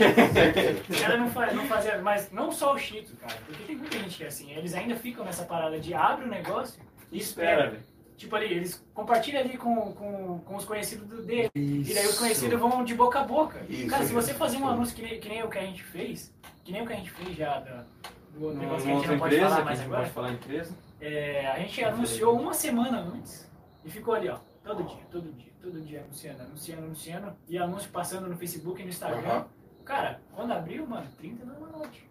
Os 0.90 1.00
caras 1.00 1.18
não, 1.20 1.30
fa 1.30 1.46
não 1.52 1.64
faziam, 1.66 2.02
mas 2.02 2.32
não 2.32 2.50
só 2.50 2.74
o 2.74 2.78
Chito, 2.78 3.14
cara, 3.16 3.38
porque 3.46 3.62
tem 3.62 3.76
muita 3.76 3.98
gente 3.98 4.16
que 4.16 4.24
é 4.24 4.26
assim, 4.26 4.52
eles 4.52 4.74
ainda 4.74 4.96
ficam 4.96 5.24
nessa 5.24 5.44
parada 5.44 5.78
de 5.78 5.94
abre 5.94 6.24
o 6.24 6.28
negócio 6.28 6.82
e 7.12 7.18
Espera, 7.18 7.66
espera. 7.66 7.90
Tipo 8.20 8.36
ali, 8.36 8.52
eles 8.52 8.84
compartilham 8.92 9.40
ali 9.40 9.56
com, 9.56 9.94
com, 9.94 10.40
com 10.40 10.56
os 10.56 10.66
conhecidos 10.66 11.08
do- 11.08 11.22
dele. 11.22 11.48
E 11.54 11.94
daí 11.94 12.06
os 12.06 12.18
conhecidos 12.18 12.60
vão 12.60 12.84
de 12.84 12.94
boca 12.94 13.20
a 13.20 13.24
boca. 13.24 13.64
Isso, 13.66 13.86
cara, 13.88 14.02
se 14.04 14.12
isso, 14.12 14.14
você 14.14 14.34
fazer 14.34 14.58
um 14.58 14.60
isso. 14.60 14.68
anúncio 14.68 14.94
que 14.94 15.00
nem, 15.00 15.18
que 15.18 15.26
nem 15.28 15.42
o 15.42 15.48
que 15.48 15.56
a 15.56 15.62
gente 15.62 15.82
fez, 15.82 16.30
que 16.62 16.70
nem 16.70 16.82
o 16.82 16.86
que 16.86 16.92
a 16.92 16.96
gente 16.96 17.10
fez 17.10 17.34
já 17.34 17.60
da, 17.60 17.86
do 18.34 18.52
negócio 18.52 18.84
que 18.84 18.92
a 18.92 18.94
gente 18.96 19.08
não 19.08 19.18
pode 19.18 19.34
empresa, 19.36 19.50
falar 19.54 19.64
mais 19.64 19.80
agora, 19.80 20.00
pode 20.02 20.10
falar 20.12 20.32
empresa. 20.32 20.74
é, 21.00 21.46
a 21.46 21.58
gente 21.60 21.82
anunciou 21.82 22.38
uma 22.38 22.52
semana 22.52 22.98
antes 23.00 23.50
e 23.86 23.90
ficou 23.90 24.12
ali, 24.12 24.28
ó, 24.28 24.36
todo 24.62 24.84
dia, 24.84 25.02
todo 25.10 25.32
dia, 25.32 25.52
todo 25.62 25.80
dia 25.80 26.00
anunciando, 26.02 26.42
anunciando, 26.42 26.82
anunciando, 26.84 27.32
e 27.48 27.56
anúncio 27.56 27.90
passando 27.90 28.28
no 28.28 28.36
Facebook 28.36 28.82
e 28.82 28.84
no 28.84 28.90
Instagram. 28.90 29.26
Aham. 29.26 29.46
Cara, 29.82 30.20
quando 30.36 30.52
abriu, 30.52 30.86
mano, 30.86 31.06
30 31.16 31.46
da 31.46 31.54
noite. 31.54 32.06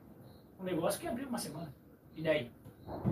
Um 0.59 0.63
negócio 0.63 0.99
que 0.99 1.07
abriu 1.07 1.27
uma 1.29 1.37
semana. 1.37 1.71
E 2.15 2.23
daí? 2.23 2.51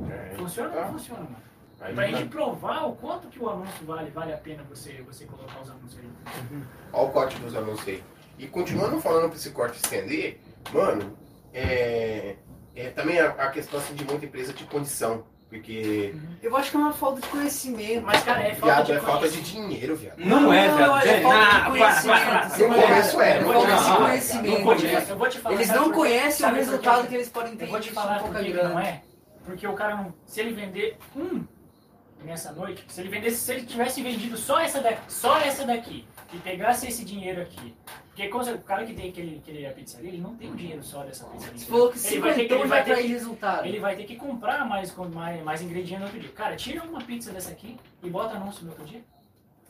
É, 0.09 0.35
Funciona 0.35 0.69
ou 0.69 0.75
tá. 0.75 0.81
não 0.85 0.91
funciona, 0.93 1.21
mano? 1.21 1.47
Aí 1.79 1.93
Pra 1.93 2.05
tá. 2.05 2.17
gente 2.17 2.29
provar 2.29 2.85
o 2.87 2.95
quanto 2.95 3.27
que 3.27 3.39
o 3.39 3.49
anúncio 3.49 3.85
vale, 3.85 4.09
vale 4.11 4.33
a 4.33 4.37
pena 4.37 4.63
você, 4.63 5.01
você 5.05 5.25
colocar 5.25 5.61
os 5.61 5.69
anúncios 5.69 5.99
aí. 5.99 6.61
Olha 6.91 7.07
o 7.07 7.11
corte 7.11 7.39
dos 7.39 7.55
anúncios 7.55 7.87
aí. 7.87 8.03
E 8.39 8.47
continuando 8.47 8.99
falando 8.99 9.29
pra 9.29 9.37
esse 9.37 9.51
corte 9.51 9.77
estender, 9.77 10.39
mano, 10.73 11.17
é, 11.53 12.35
é 12.75 12.89
também 12.89 13.19
a, 13.19 13.29
a 13.29 13.49
questão 13.49 13.79
assim, 13.79 13.93
de 13.93 14.05
muita 14.05 14.25
empresa 14.25 14.53
de 14.53 14.63
condição. 14.65 15.23
Porque, 15.49 16.13
Eu 16.43 16.57
acho 16.57 16.71
que 16.71 16.75
é 16.75 16.79
uma 16.79 16.91
falta 16.91 17.21
de 17.21 17.27
conhecimento. 17.27 18.05
Mas, 18.05 18.21
cara, 18.21 18.43
é 18.43 18.53
falta 18.53 18.65
viado, 18.65 18.85
de 18.85 18.91
é 18.91 18.99
falta 18.99 19.29
de 19.29 19.41
dinheiro, 19.41 19.95
viado. 19.95 20.17
Não 20.17 20.51
é, 20.51 20.67
velho. 20.67 20.91
olha, 20.91 21.07
Gente, 21.07 21.17
é 21.17 21.21
falta 21.21 21.37
de 21.37 21.47
ah, 21.47 21.69
conhecimento. 21.69 22.67
No 22.67 22.81
começo 22.81 23.21
é, 23.21 23.29
é 23.29 23.39
no 23.39 23.53
falta 23.53 23.59
de 23.59 23.65
começo 23.65 23.91
é. 23.91 23.95
conhecimento. 23.95 24.57
Eu 24.57 24.63
vou 24.65 24.75
te, 24.75 24.85
eu 25.09 25.17
vou 25.17 25.29
te 25.29 25.39
falar. 25.39 25.55
Eles 25.55 25.69
não 25.69 25.91
conhecem 25.93 26.45
o 26.45 26.53
resultado 26.53 27.07
que 27.07 27.15
eles 27.15 27.29
podem 27.29 27.55
ter 27.55 27.63
Eu 27.63 27.69
vou 27.69 27.79
te 27.79 27.91
falar 27.91 28.19
com 28.19 28.25
por 28.25 28.33
pouca 28.33 28.43
que 28.43 28.51
que 28.51 28.61
não 28.61 28.77
é. 28.77 29.01
Porque 29.45 29.65
o 29.65 29.73
cara 29.73 29.95
não. 29.95 30.13
Se 30.25 30.41
ele 30.41 30.51
vender 30.51 30.97
um 31.15 31.45
nessa 32.23 32.51
noite, 32.51 32.83
se 32.87 33.01
ele 33.01 33.09
vendesse, 33.09 33.37
se 33.37 33.53
ele 33.53 33.65
tivesse 33.65 34.01
vendido 34.01 34.37
só 34.37 34.59
essa 34.59 34.81
daqui, 34.81 35.01
só 35.11 35.37
essa 35.39 35.65
daqui, 35.65 36.05
e 36.33 36.37
pegasse 36.39 36.87
esse 36.87 37.05
dinheiro 37.05 37.41
aqui. 37.41 37.75
Porque 38.07 38.27
o 38.27 38.59
cara 38.63 38.83
que 38.85 38.93
tem 38.93 39.09
aquele, 39.09 39.37
aquele 39.37 39.65
a 39.65 39.71
pizzaria, 39.71 40.09
ele 40.09 40.19
não 40.19 40.35
tem 40.35 40.51
o 40.51 40.55
dinheiro 40.55 40.83
só 40.83 41.03
dessa 41.03 41.25
pizzaria. 41.25 41.57
Você 41.57 41.65
falou 41.65 41.91
que 41.91 41.99
ele 42.07 42.19
vai 42.19 42.33
ter 42.33 42.47
que, 42.47 42.53
ele 42.53 42.67
vai 42.67 42.83
ter 42.83 42.95
que, 42.97 43.07
resultado. 43.07 43.65
ele 43.67 43.79
vai 43.79 43.95
ter 43.95 44.03
que 44.05 44.15
comprar 44.15 44.65
mais, 44.65 44.91
com- 44.91 45.07
mais, 45.07 45.43
mais 45.43 45.61
ingredientes 45.61 45.99
no 45.99 46.05
outro 46.05 46.19
dia. 46.19 46.31
Cara, 46.31 46.55
tira 46.55 46.83
uma 46.83 46.99
pizza 46.99 47.31
dessa 47.31 47.51
aqui 47.51 47.77
e 48.01 48.09
bota 48.09 48.35
anúncio 48.35 48.63
no 48.65 48.71
outro 48.71 48.85
dia. 48.85 49.03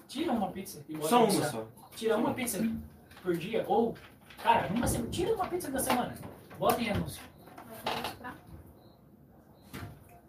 Tira 0.07 0.31
uma 0.31 0.49
pizza 0.49 0.83
e 0.87 0.93
bota 0.93 1.09
Só 1.09 1.25
uma 1.25 1.43
só. 1.43 1.67
Tira 1.95 2.17
uma 2.17 2.33
pizza 2.33 2.59
por 3.21 3.35
dia. 3.35 3.65
Ou, 3.67 3.93
cara, 4.41 4.69
numa 4.69 4.87
semana, 4.87 5.09
tira 5.11 5.35
uma 5.35 5.45
pizza 5.47 5.69
da 5.69 5.79
semana. 5.79 6.15
Bota 6.57 6.81
em 6.81 6.89
anúncio. 6.89 7.21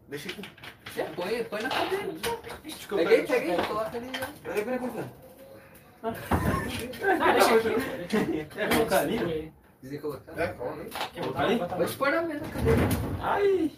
Deixa 0.08 0.28
aqui. 0.30 0.42
É, 0.98 1.04
põe, 1.14 1.44
põe 1.44 1.62
na 1.62 1.68
cadeira. 1.68 2.06
Eu 2.90 2.96
Peguei, 2.96 3.22
peguei, 3.22 3.56
coloca 3.56 3.96
ali. 3.96 4.10
Peraí, 4.42 4.64
peraí, 4.64 4.78
peraí. 4.80 5.04
Deixa 6.64 6.84
aqui. 6.84 7.68
Deixa. 8.08 8.60
É, 8.60 8.66
colocar 8.66 8.98
ali? 8.98 9.18
né? 9.18 9.52
Quiser 9.80 10.00
colocar. 10.00 10.32
É, 10.32 10.46
né? 10.46 10.54
Quer 11.14 11.24
botar 11.24 11.42
ali? 11.42 11.58
Pode 11.58 11.96
pôr 11.96 12.10
na 12.10 12.22
mesa, 12.22 12.44
cadeira. 12.46 12.80
Ai. 13.20 13.70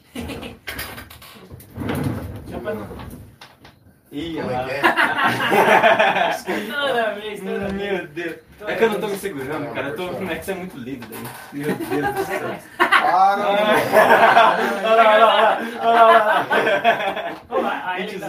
Já 2.48 2.58
pra 2.58 2.74
não... 2.74 2.88
Ih, 4.12 4.34
Como 4.36 4.48
olha 4.48 4.56
é 4.56 4.64
que 4.64 6.52
é? 6.52 6.64
Toda 6.72 7.14
vez, 7.14 7.40
toda 7.40 7.68
vez. 7.68 7.72
Meu 7.72 8.06
Deus. 8.08 8.36
É 8.66 8.74
que 8.74 8.84
eu 8.84 8.90
não 8.90 9.00
tô 9.00 9.08
me 9.08 9.16
segurando, 9.18 9.74
cara. 9.74 9.88
Eu 9.88 9.96
tô... 9.96 10.08
É 10.24 10.36
que 10.36 10.44
você 10.44 10.52
é 10.52 10.54
muito 10.54 10.76
lindo 10.78 11.06
daí? 11.06 11.22
Meu 11.52 11.74
Deus 11.76 12.14
do 12.14 12.24
céu. 12.24 12.58
Olha 13.02 13.12
lá, 13.12 14.56
olha 14.84 15.24
lá, 15.24 15.58
olha 15.82 16.02
lá, 16.02 16.46
olha 16.50 16.72
lá. 16.72 17.34
Ô, 17.48 17.66
a- 17.66 17.90
a 17.92 18.00
ele 18.00 18.18
tá. 18.18 18.26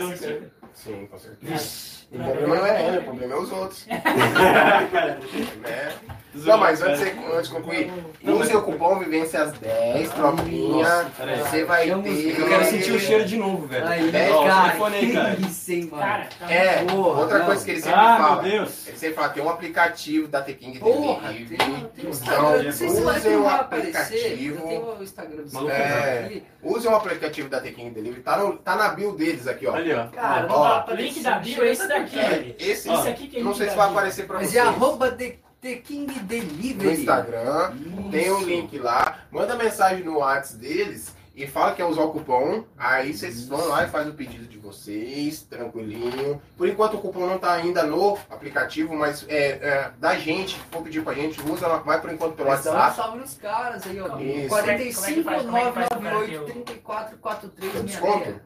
Sim, 0.73 1.07
com 1.07 1.17
certeza. 1.17 1.90
O 2.13 2.17
problema 2.19 2.55
não 2.57 2.65
é 2.65 2.87
ele, 2.87 2.97
o 2.97 3.03
problema 3.03 3.33
é 3.33 3.37
os 3.37 3.51
outros. 3.51 3.85
Cara, 3.85 4.81
Né? 5.61 5.93
Não, 6.33 6.57
mas 6.57 6.81
antes, 6.81 7.01
de- 7.01 7.09
antes 7.33 7.49
de 7.49 7.55
concluir, 7.55 7.91
use 8.23 8.55
o 8.55 8.61
cupom 8.61 8.99
Vivência 8.99 9.41
às 9.43 9.51
10, 9.51 10.11
tropinha. 10.13 11.11
Você 11.43 11.65
vai 11.65 11.83
ter. 11.87 12.39
Eu 12.39 12.47
quero 12.47 12.63
sentir 12.65 12.91
o 12.93 12.99
cheiro 12.99 13.25
de 13.25 13.35
novo, 13.35 13.67
velho. 13.67 13.85
Aí, 13.85 14.15
É, 14.15 14.31
ó, 14.31 14.45
cara, 14.47 14.61
telefone 14.69 14.95
aí, 14.95 15.11
cara. 15.13 15.35
que 15.35 15.41
isso, 15.45 15.71
hein, 15.73 15.89
mano. 15.91 16.01
Cara, 16.03 16.27
tá 16.39 16.49
É, 16.51 16.85
Porra, 16.85 17.19
outra 17.19 17.39
não. 17.39 17.45
coisa 17.47 17.65
que 17.65 17.71
ele 17.71 17.81
sempre 17.81 17.99
Ah, 17.99 18.17
fala. 18.17 18.41
meu 18.43 18.51
Deus. 18.51 18.87
Ele 18.87 18.97
sempre 18.97 19.15
fala, 19.15 19.29
tem 19.29 19.43
um 19.43 19.49
aplicativo 19.49 20.27
da 20.29 20.41
The 20.41 20.53
King 20.53 20.79
Porra, 20.79 21.27
Delivery. 21.27 21.57
tem, 21.57 21.67
tem 21.67 21.75
o 21.75 21.87
Então, 21.97 22.09
Instagram. 22.11 22.63
Não 22.63 22.71
sei 22.71 22.89
se 22.89 23.01
vai, 23.01 23.17
usem 23.17 23.35
o 23.35 23.47
aparecer. 23.49 23.89
aplicativo. 23.89 24.67
Tenho 24.67 24.81
o 24.99 25.03
Instagram 25.03 25.43
do 25.43 25.53
Maluco, 25.53 25.71
É. 25.73 26.19
aqui. 26.25 26.43
Use 26.63 26.87
o 26.87 26.95
aplicativo 26.95 27.49
da 27.49 27.59
The 27.59 27.71
King 27.71 27.89
Delivery. 27.89 28.21
Tá, 28.21 28.37
no, 28.37 28.53
tá 28.57 28.75
na 28.77 28.87
bio 28.89 29.11
deles 29.17 29.47
aqui, 29.47 29.67
ó. 29.67 29.75
Ali, 29.75 29.91
ó. 29.93 30.05
Cara, 30.07 30.45
Ó, 30.45 30.47
não 30.47 30.59
O 30.61 30.63
aparecer. 30.63 31.03
link 31.03 31.19
da 31.23 31.39
bio 31.39 31.61
é 31.63 31.71
esse 31.71 31.87
daqui, 32.01 32.19
É, 32.19 32.55
esse, 32.59 32.89
Ó, 32.89 32.99
Esse 32.99 33.09
aqui 33.09 33.27
que 33.27 33.37
é 33.39 33.43
não 33.43 33.53
sei 33.55 33.69
se 33.69 33.75
vai 33.75 33.89
aparecer 33.89 34.25
pra 34.27 34.37
Mas 34.37 34.49
vocês. 34.51 34.63
é 34.63 34.67
arroba 34.67 35.11
The, 35.11 35.37
The 35.61 35.75
King 35.77 36.11
Delivery. 36.21 36.85
no 36.85 36.91
Instagram. 36.91 37.73
Tem 38.11 38.29
o 38.31 38.37
Isso. 38.39 38.49
link 38.49 38.79
lá. 38.79 39.19
Manda 39.31 39.55
mensagem 39.55 40.03
no 40.03 40.17
WhatsApp 40.17 40.59
deles 40.59 41.15
e 41.35 41.47
fala 41.47 41.73
que 41.73 41.81
é 41.81 41.85
usar 41.85 42.01
o 42.01 42.11
cupom. 42.11 42.63
Aí 42.77 43.13
vocês 43.13 43.47
vão 43.47 43.67
lá 43.67 43.85
e 43.85 43.89
fazem 43.89 44.11
o 44.11 44.15
pedido 44.15 44.45
de 44.47 44.57
vocês, 44.57 45.43
tranquilinho. 45.43 46.41
Por 46.57 46.67
enquanto 46.67 46.95
o 46.95 46.99
cupom 46.99 47.25
não 47.25 47.37
tá 47.37 47.53
ainda 47.53 47.83
no 47.83 48.17
aplicativo, 48.29 48.93
mas 48.95 49.25
é, 49.29 49.51
é, 49.61 49.91
da 49.99 50.15
gente, 50.15 50.55
se 50.55 50.61
for 50.71 50.81
pedir 50.81 51.03
pra 51.03 51.13
gente, 51.13 51.39
usa, 51.49 51.67
vai 51.79 52.01
por 52.01 52.11
enquanto 52.11 52.33
pelo 52.35 52.49
Mas 52.49 52.63
dá 52.63 52.71
um 52.71 52.73
WhatsApp. 52.75 52.95
salve 52.95 53.17
nos 53.19 53.33
caras 53.35 53.85
aí, 53.87 54.01
ó. 54.01 54.19
Isso. 54.19 54.49
45 54.49 55.23
Como 55.23 55.57
é 55.57 55.61
é 55.61 55.65
que 55.67 55.71
faz 55.73 55.87
pro 55.87 56.01
cara 56.01 56.15
998 56.15 56.45
ter 56.45 56.51
o- 56.51 56.63
34 56.63 57.17
43 57.17 57.71
Tem 57.73 57.85
desconto? 57.85 58.41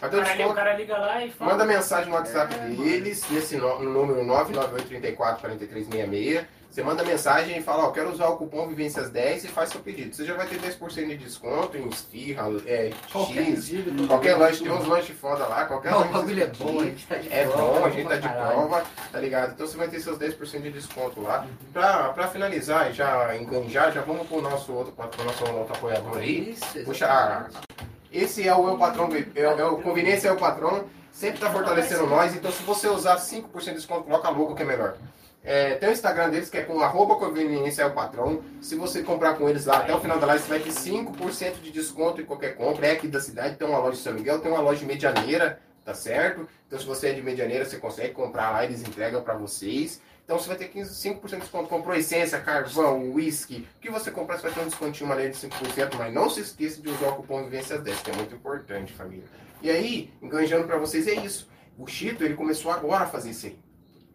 Ter 0.00 0.06
O 0.06 0.10
cara, 0.10 0.22
li- 0.22 0.24
o 0.24 0.26
desconto. 0.36 0.54
cara 0.54 0.72
liga 0.74 0.96
lá 0.98 1.24
e 1.24 1.30
fala. 1.30 1.52
Manda 1.52 1.64
mensagem 1.64 2.10
no 2.10 2.16
WhatsApp 2.16 2.54
É, 2.54 2.58
deles, 2.68 3.24
nesse 3.30 3.56
no, 3.56 3.82
no 3.82 3.90
número 3.92 4.22
998344366. 4.24 6.44
Você 6.70 6.82
manda 6.82 7.02
mensagem 7.02 7.56
e 7.56 7.62
fala, 7.62 7.84
ó, 7.86 7.90
quero 7.90 8.12
usar 8.12 8.26
o 8.28 8.36
cupom 8.36 8.68
Vivências10 8.68 9.44
e 9.44 9.48
faz 9.48 9.70
seu 9.70 9.80
pedido. 9.80 10.14
Você 10.14 10.26
já 10.26 10.34
vai 10.34 10.46
ter 10.46 10.58
10% 10.60 11.06
de 11.08 11.16
desconto 11.16 11.74
em 11.78 11.88
esfirra, 11.88 12.42
é, 12.66 12.90
Qualquer 13.10 13.44
X, 13.46 13.66
dia, 13.68 13.82
qualquer 14.06 14.36
lanche, 14.36 14.62
tem 14.62 14.70
uns 14.70 14.86
lanches 14.86 15.18
foda 15.18 15.46
lá, 15.46 15.64
qualquer 15.64 15.90
Não, 15.92 15.96
o 15.96 16.00
lanche 16.00 16.12
que 16.12 16.18
bagulho 16.18 16.42
é 16.42 16.46
bom, 16.48 16.80
a 16.80 16.84
gente 16.84 17.06
tá 17.06 17.14
de 17.16 17.32
É 17.32 17.46
prova, 17.46 17.80
bom, 17.80 17.86
a 17.86 17.90
gente 17.90 18.06
tá 18.08 18.16
de 18.16 18.28
caralho. 18.28 18.50
prova, 18.58 18.84
tá 19.10 19.18
ligado? 19.18 19.52
Então 19.54 19.66
você 19.66 19.76
vai 19.78 19.88
ter 19.88 20.00
seus 20.00 20.18
10% 20.18 20.60
de 20.60 20.70
desconto 20.72 21.22
lá. 21.22 21.46
Pra, 21.72 22.10
pra 22.10 22.28
finalizar 22.28 22.90
e 22.90 22.92
já 22.92 23.34
enganjar, 23.34 23.90
já 23.92 24.02
vamos 24.02 24.26
pro 24.28 24.42
nosso 24.42 24.70
outro, 24.74 24.92
pro 24.92 25.24
nosso 25.24 25.46
outro 25.50 25.74
apoiador 25.74 26.18
aí. 26.18 26.50
Isso, 26.50 26.84
Puxa, 26.84 27.46
esse 28.18 28.46
é 28.46 28.54
o 28.54 28.64
meu 28.64 28.78
patrão, 28.78 29.08
é, 29.34 29.42
é 29.42 29.64
o 29.64 29.78
Conveniência 29.78 30.28
é 30.28 30.32
o 30.32 30.36
patrão, 30.36 30.84
sempre 31.12 31.40
tá 31.40 31.50
fortalecendo 31.50 32.06
nós, 32.06 32.34
então 32.34 32.50
se 32.50 32.62
você 32.62 32.88
usar 32.88 33.16
5% 33.16 33.64
de 33.64 33.74
desconto, 33.74 34.04
coloca 34.04 34.28
logo 34.30 34.54
que 34.54 34.62
é 34.62 34.66
melhor. 34.66 34.96
É, 35.46 35.76
tem 35.76 35.88
o 35.88 35.92
Instagram 35.92 36.30
deles 36.30 36.50
que 36.50 36.58
é 36.58 36.62
com 36.62 36.80
arroba 36.80 37.14
conveniência 37.14 37.82
é 37.82 37.86
o 37.86 37.92
patrão. 37.92 38.42
Se 38.60 38.74
você 38.74 39.04
comprar 39.04 39.34
com 39.34 39.48
eles 39.48 39.64
lá 39.64 39.76
até 39.78 39.94
o 39.94 40.00
final 40.00 40.18
da 40.18 40.26
live, 40.26 40.42
você 40.42 40.48
vai 40.48 40.58
ter 40.58 40.70
5% 40.70 41.60
de 41.62 41.70
desconto 41.70 42.20
em 42.20 42.24
qualquer 42.24 42.56
compra. 42.56 42.88
É 42.88 42.92
aqui 42.92 43.06
da 43.06 43.20
cidade, 43.20 43.54
tem 43.54 43.66
uma 43.66 43.78
loja 43.78 43.92
de 43.92 44.02
São 44.02 44.12
Miguel, 44.12 44.40
tem 44.40 44.50
uma 44.50 44.60
loja 44.60 44.80
de 44.80 44.86
Medianeira, 44.86 45.60
tá 45.84 45.94
certo? 45.94 46.48
Então 46.66 46.76
se 46.80 46.84
você 46.84 47.10
é 47.10 47.12
de 47.12 47.22
Medianeira, 47.22 47.64
você 47.64 47.76
consegue 47.76 48.12
comprar 48.12 48.50
lá, 48.50 48.64
eles 48.64 48.80
entregam 48.82 49.22
para 49.22 49.34
vocês. 49.34 50.00
Então 50.26 50.40
você 50.40 50.48
vai 50.48 50.56
ter 50.56 50.66
15, 50.66 51.08
5% 51.08 51.30
de 51.30 51.36
desconto. 51.36 51.68
Comprou 51.68 51.94
essência, 51.94 52.40
carvão, 52.40 53.12
whisky. 53.12 53.64
O 53.76 53.80
que 53.80 53.88
você 53.88 54.10
comprar, 54.10 54.36
você 54.36 54.42
vai 54.42 54.52
ter 54.52 54.60
um 54.60 54.68
descontinho 54.68 55.08
maneiro 55.08 55.32
de 55.32 55.38
5%, 55.38 55.94
mas 55.96 56.12
não 56.12 56.28
se 56.28 56.40
esqueça 56.40 56.82
de 56.82 56.88
usar 56.88 57.10
o 57.10 57.16
cupom 57.16 57.44
Vivências 57.44 57.80
10, 57.80 58.00
que 58.02 58.10
é 58.10 58.16
muito 58.16 58.34
importante, 58.34 58.92
família. 58.92 59.24
E 59.62 59.70
aí, 59.70 60.12
enganjando 60.20 60.66
para 60.66 60.78
vocês, 60.78 61.06
é 61.06 61.14
isso. 61.14 61.48
O 61.78 61.86
Chito, 61.86 62.24
ele 62.24 62.34
começou 62.34 62.72
agora 62.72 63.04
a 63.04 63.06
fazer 63.06 63.30
isso 63.30 63.46
aí. 63.46 63.56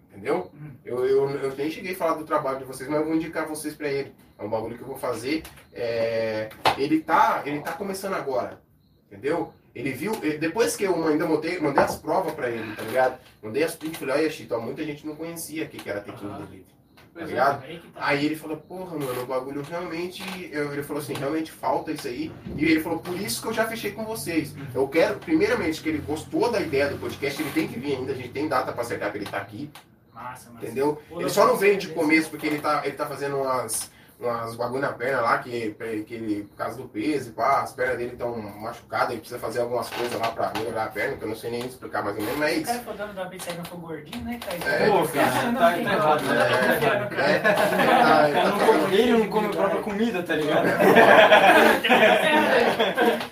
Entendeu? 0.10 0.52
Eu, 0.84 1.06
eu, 1.06 1.30
eu 1.30 1.56
nem 1.56 1.72
cheguei 1.72 1.94
a 1.94 1.96
falar 1.96 2.16
do 2.16 2.26
trabalho 2.26 2.60
de 2.60 2.66
vocês, 2.66 2.90
mas 2.90 3.00
eu 3.00 3.06
vou 3.06 3.16
indicar 3.16 3.48
vocês 3.48 3.74
para 3.74 3.88
ele. 3.88 4.14
É 4.38 4.44
um 4.44 4.50
bagulho 4.50 4.76
que 4.76 4.84
eu 4.84 4.88
vou 4.88 4.98
fazer. 4.98 5.44
É, 5.72 6.50
ele, 6.78 7.00
tá, 7.00 7.42
ele 7.46 7.62
tá 7.62 7.72
começando 7.72 8.16
agora. 8.16 8.62
Entendeu? 9.08 9.54
Ele 9.74 9.92
viu, 9.92 10.14
ele- 10.22 10.38
depois 10.38 10.76
que 10.76 10.84
eu 10.84 11.08
ainda 11.08 11.26
mandei, 11.26 11.60
mandei 11.60 11.84
as 11.84 11.96
provas 11.98 12.34
pra 12.34 12.50
ele, 12.50 12.76
tá 12.76 12.82
ligado? 12.84 13.20
Mandei 13.42 13.64
as 13.64 13.76
prints, 13.76 13.98
falei, 14.00 14.16
olha, 14.16 14.30
Chito, 14.30 14.60
muita 14.60 14.84
gente 14.84 15.06
não 15.08 15.16
conhecia 15.16 15.64
o 15.66 15.68
que 15.70 15.78
que 15.78 15.90
era 15.90 16.02
Tequila 16.02 16.32
Aham. 16.32 16.40
Delivery. 16.46 16.66
Tá 17.14 17.22
é, 17.22 17.26
ligado? 17.26 17.64
aí 17.66 17.80
que 17.80 17.88
tá. 17.90 18.00
Aí 18.06 18.26
ele 18.26 18.36
falou, 18.38 18.56
porra, 18.58 18.98
mano, 18.98 19.22
o 19.24 19.26
bagulho 19.26 19.62
realmente. 19.62 20.24
ele 20.50 20.82
falou 20.84 21.02
assim, 21.02 21.14
realmente 21.14 21.52
falta 21.52 21.92
isso 21.92 22.08
aí. 22.08 22.32
E 22.58 22.64
ele 22.64 22.80
falou, 22.80 23.00
por 23.00 23.20
isso 23.20 23.42
que 23.42 23.48
eu 23.50 23.54
já 23.54 23.66
fechei 23.66 23.92
com 23.92 24.06
vocês. 24.06 24.56
Eu 24.74 24.88
quero, 24.88 25.20
primeiramente, 25.20 25.82
que 25.82 25.90
ele 25.90 25.98
gostou 26.00 26.50
da 26.50 26.62
ideia 26.62 26.88
do 26.90 26.98
podcast, 26.98 27.42
ele 27.42 27.52
tem 27.52 27.68
que 27.68 27.78
vir 27.80 27.98
ainda, 27.98 28.14
a 28.14 28.16
gente 28.16 28.30
tem 28.30 28.48
data 28.48 28.72
pra 28.72 28.82
acertar 28.82 29.10
pra 29.10 29.18
ele 29.18 29.26
estar 29.26 29.40
aqui, 29.42 29.70
Massa, 30.14 30.52
massa. 30.52 30.66
entendeu? 30.66 31.02
Pô, 31.10 31.20
Ele 31.20 31.30
só 31.30 31.46
não 31.46 31.58
veio 31.58 31.78
de 31.78 31.90
começo 31.90 32.30
porque 32.30 32.48
ele 32.48 32.60
tá, 32.60 32.82
ele 32.86 32.96
tá 32.96 33.06
fazendo 33.06 33.38
umas, 33.38 33.91
umas 34.22 34.56
bagulho 34.56 34.82
na 34.82 34.92
perna 34.94 35.22
lá, 35.22 35.38
que, 35.40 35.72
que 36.06 36.14
ele, 36.14 36.44
por 36.44 36.56
causa 36.58 36.78
do 36.78 36.88
peso 36.88 37.30
e 37.30 37.34
pá, 37.34 37.62
as 37.62 37.74
pernas 37.74 37.98
dele 37.98 38.12
estão 38.14 38.38
machucadas, 38.38 39.10
ele 39.12 39.20
precisa 39.20 39.40
fazer 39.40 39.62
algumas 39.62 39.90
coisas 39.90 40.20
lá 40.20 40.30
pra 40.32 40.52
melhorar 40.58 40.84
a 40.86 40.88
perna, 40.88 41.18
que 41.18 41.24
eu 41.24 41.30
não 41.30 41.36
sei 41.36 41.52
nem 41.52 41.66
explicar 41.66 42.04
mais 42.04 42.16
ou 42.18 42.24
menos, 42.24 42.38
mas 42.40 42.52
é 42.52 42.54
O 42.54 42.58
isso. 42.58 42.66
cara 42.66 42.80
foi 42.80 42.94
dono 42.94 43.14
da 43.14 43.24
não 43.26 43.66
for 43.66 43.78
gordinho, 43.80 44.24
né? 44.26 44.40
Tá 44.40 44.54
É, 44.70 44.88
Pô, 44.88 45.08
cara, 45.08 45.32
tá, 45.32 45.60
tá 45.60 45.80
errado, 45.80 46.22
né? 46.24 47.10
É, 47.18 47.36
é, 47.36 47.40
tá, 47.40 48.30
Ele 48.30 48.42
não 48.50 48.60
come, 48.60 48.96
ele 48.96 49.12
não 49.14 49.28
come 49.30 49.48
a 49.48 49.50
própria 49.50 49.82
comida, 49.82 50.24
tá 50.24 50.36
ligado? 50.36 50.68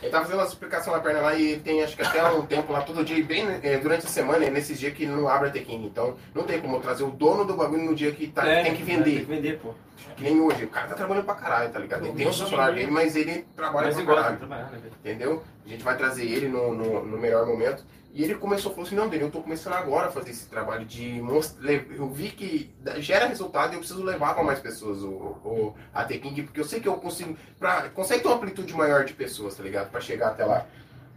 Ele 0.01 0.11
tá 0.11 0.21
fazendo 0.21 0.37
uma 0.39 0.45
explicação 0.45 0.93
na 0.93 0.99
perna 0.99 1.19
lá 1.21 1.35
e 1.35 1.51
ele 1.51 1.61
tem 1.61 1.83
acho 1.83 1.95
que 1.95 2.01
até 2.01 2.23
um 2.31 2.45
tempo 2.45 2.71
lá 2.71 2.81
todo 2.81 3.03
dia, 3.03 3.23
bem 3.23 3.45
é, 3.63 3.77
durante 3.77 4.05
a 4.05 4.09
semana, 4.09 4.45
é 4.45 4.49
nesses 4.49 4.79
dias 4.79 4.93
que 4.93 5.03
ele 5.03 5.11
não 5.13 5.27
abre 5.27 5.49
a 5.49 5.51
tequine. 5.51 5.85
Então 5.85 6.15
não 6.33 6.43
tem 6.43 6.59
como 6.59 6.75
eu 6.77 6.79
trazer 6.81 7.03
o 7.03 7.11
dono 7.11 7.45
do 7.45 7.53
bagulho 7.55 7.83
no 7.83 7.95
dia 7.95 8.11
que 8.11 8.27
tá, 8.27 8.47
É, 8.47 8.63
tem 8.63 8.75
que 8.75 8.83
Tem 8.83 8.97
vender. 8.97 9.19
que 9.19 9.25
vender, 9.25 9.59
pô. 9.59 9.73
Que 10.15 10.23
nem 10.23 10.39
hoje. 10.41 10.65
O 10.65 10.69
cara 10.69 10.87
tá 10.87 10.95
trabalhando 10.95 11.25
pra 11.25 11.35
caralho, 11.35 11.71
tá 11.71 11.79
ligado? 11.79 12.05
Ele 12.05 12.15
tem 12.15 12.27
um 12.27 12.33
funcionário 12.33 12.75
dele, 12.75 12.91
mas 12.91 13.15
ele 13.15 13.45
trabalha 13.55 13.87
Mas 13.87 13.95
pra 14.03 14.15
caralho. 14.15 14.47
né? 14.47 14.69
Entendeu? 14.99 15.43
A 15.65 15.69
gente 15.69 15.83
vai 15.83 15.97
trazer 15.97 16.25
ele 16.25 16.47
no, 16.47 16.73
no, 16.73 17.05
no 17.05 17.17
melhor 17.17 17.45
momento. 17.45 17.83
E 18.11 18.23
ele 18.23 18.33
começou, 18.35 18.71
falou 18.71 18.87
assim, 18.87 18.95
não, 18.95 19.07
Daniel, 19.07 19.27
eu 19.27 19.31
tô 19.31 19.39
começando 19.41 19.73
agora 19.73 20.07
a 20.07 20.11
fazer 20.11 20.31
esse 20.31 20.47
trabalho 20.47 20.83
de 20.83 21.21
mostrar. 21.21 21.71
Eu 21.71 22.09
vi 22.09 22.29
que 22.29 22.73
gera 22.97 23.27
resultado 23.27 23.71
e 23.71 23.75
eu 23.75 23.79
preciso 23.79 24.03
levar 24.03 24.33
para 24.33 24.43
mais 24.43 24.59
pessoas 24.59 25.03
o, 25.03 25.09
o, 25.09 25.75
a 25.93 26.03
T-King, 26.03 26.41
porque 26.41 26.59
eu 26.59 26.65
sei 26.65 26.79
que 26.79 26.87
eu 26.87 26.95
consigo. 26.95 27.37
Pra, 27.59 27.87
consegue 27.89 28.23
ter 28.23 28.27
uma 28.27 28.37
amplitude 28.37 28.73
maior 28.73 29.05
de 29.05 29.13
pessoas, 29.13 29.55
tá 29.55 29.61
ligado? 29.61 29.91
Pra 29.91 30.01
chegar 30.01 30.29
até 30.29 30.43
lá. 30.43 30.65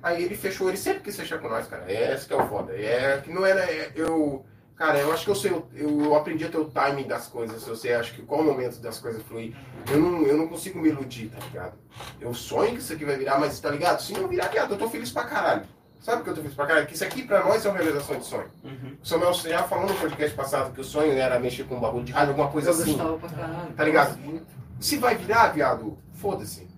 Aí 0.03 0.23
ele 0.23 0.37
fechou, 0.37 0.69
ele 0.69 0.77
sempre 0.77 1.01
quis 1.01 1.17
fechar 1.17 1.39
com 1.39 1.49
nós, 1.49 1.67
cara. 1.67 1.85
É 1.87 2.13
esse 2.13 2.27
que 2.27 2.35
é 2.35 2.37
o 2.37 2.47
foda. 2.47 2.73
É 2.77 3.21
que 3.25 3.33
não 3.33 3.47
era. 3.47 3.61
é- 3.63 3.93
eu. 3.95 4.45
Cara, 4.83 4.99
eu 4.99 5.13
acho 5.13 5.25
que 5.25 5.31
eu 5.31 5.37
sei, 5.37 5.63
eu, 5.77 6.17
aprendi 6.17 6.45
a 6.45 6.49
ter 6.49 6.59
o 6.59 6.65
timing 6.65 7.07
das 7.07 7.29
coisas, 7.29 7.65
eu 7.69 7.77
sei, 7.77 7.95
acho 7.95 8.15
que 8.15 8.23
qual 8.23 8.41
o 8.41 8.45
momento 8.45 8.81
das 8.81 8.99
coisas 8.99 9.23
fluir. 9.23 9.55
Eu 9.89 10.01
não, 10.01 10.23
eu 10.23 10.37
não 10.37 10.49
consigo 10.49 10.81
me 10.81 10.89
iludir, 10.89 11.29
tá 11.29 11.39
ligado? 11.39 11.75
Eu 12.21 12.35
sonho 12.35 12.73
que 12.73 12.79
isso 12.79 12.93
aqui 12.93 13.05
vai 13.05 13.17
virar, 13.17 13.39
mas 13.39 13.61
tá 13.61 13.71
ligado? 13.71 14.03
Se 14.03 14.13
não 14.13 14.27
virar, 14.27 14.49
viado, 14.49 14.73
eu 14.73 14.79
tô 14.79 14.91
feliz 14.91 15.13
pra 15.13 15.23
caralho. 15.23 15.63
Sabe 16.01 16.23
o 16.23 16.25
que 16.25 16.31
eu 16.31 16.35
tô 16.35 16.41
feliz 16.41 16.57
pra 16.57 16.67
caralho? 16.67 16.89
Que 16.89 16.95
isso 16.95 17.05
aqui 17.05 17.23
pra 17.23 17.45
nós 17.45 17.65
é 17.65 17.69
uma 17.69 17.79
realização 17.79 18.19
de 18.19 18.25
sonho. 18.25 18.51
Uhum. 18.65 18.97
O 19.01 19.07
Samuel 19.07 19.33
já 19.35 19.63
falou 19.63 19.87
no 19.87 19.95
podcast 19.95 20.37
passado 20.37 20.73
que 20.73 20.81
o 20.81 20.85
sonho 20.85 21.13
era 21.13 21.39
mexer 21.39 21.63
com 21.63 21.77
um 21.77 21.81
bagulho 21.81 22.05
de 22.05 22.11
rádio, 22.11 22.31
alguma 22.31 22.51
coisa 22.51 22.71
Eu 22.71 22.75
assim. 22.75 22.99
pra 22.99 23.29
caralho. 23.29 23.73
Tá 23.77 23.85
ligado? 23.85 24.19
Se 24.81 24.97
vai 24.97 25.15
virar, 25.15 25.53
viado, 25.53 25.97
foda-se. 26.15 26.69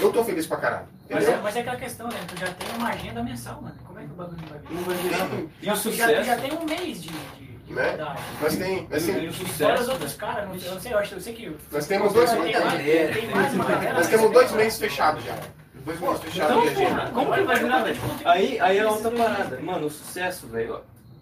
Eu 0.00 0.12
tô 0.12 0.24
feliz 0.24 0.48
pra 0.48 0.56
caralho. 0.56 0.88
Mas 1.08 1.28
é, 1.28 1.36
mas 1.36 1.54
é 1.54 1.60
aquela 1.60 1.76
questão, 1.76 2.08
né? 2.08 2.18
Tu 2.26 2.40
já 2.40 2.52
tem 2.52 2.76
uma 2.76 2.88
agenda 2.88 3.22
mensal, 3.22 3.62
mano. 3.62 3.85
Bagulho 4.16 4.38
não 4.40 4.48
vai 4.48 4.58
vir? 4.58 4.74
Não 4.74 4.82
vai 4.82 4.96
virar. 4.96 5.28
E 5.62 5.70
o 5.70 5.82
Tu 5.82 5.92
já, 5.92 6.08
já 6.12 6.18
sucesso? 6.36 6.42
tem 6.42 6.52
um 6.58 6.64
mês 6.64 7.02
de, 7.02 7.08
de, 7.08 7.72
Né? 7.72 7.96
Nós 8.40 8.56
tem, 8.56 8.84
E 8.84 8.86
tem, 8.88 9.00
Fora 9.00 9.28
os 9.30 9.36
sucesso? 9.36 9.90
outros 9.92 10.14
caras, 10.14 10.48
não 10.48 10.58
sei, 10.58 10.68
eu 10.68 10.74
não 10.74 10.80
sei, 10.80 10.92
eu 10.92 10.98
acho, 10.98 11.14
eu 11.14 11.20
sei 11.20 11.34
que. 11.34 11.56
Nós 11.72 11.86
temos 11.86 12.12
dois 12.12 12.30
tem 12.30 12.38
mais, 12.40 12.52
tem 12.82 13.28
mais 13.28 13.94
nós 13.94 14.08
temos 14.08 14.30
dois 14.32 14.52
meses 14.52 14.78
fechados 14.78 15.24
já. 15.24 15.36
Dois 15.84 16.00
meses 16.00 16.20
fechados 16.20 16.64
Então, 16.70 16.84
porra, 16.84 17.10
como 17.10 17.32
que 17.34 17.42
vai 17.42 17.58
virar, 17.58 17.82
velho? 17.82 18.00
Aí, 18.24 18.58
aí 18.60 18.78
é 18.78 18.86
outra 18.86 19.10
parada. 19.10 19.60
Mano, 19.60 19.86
o 19.86 19.90
sucesso, 19.90 20.46
velho. 20.46 20.80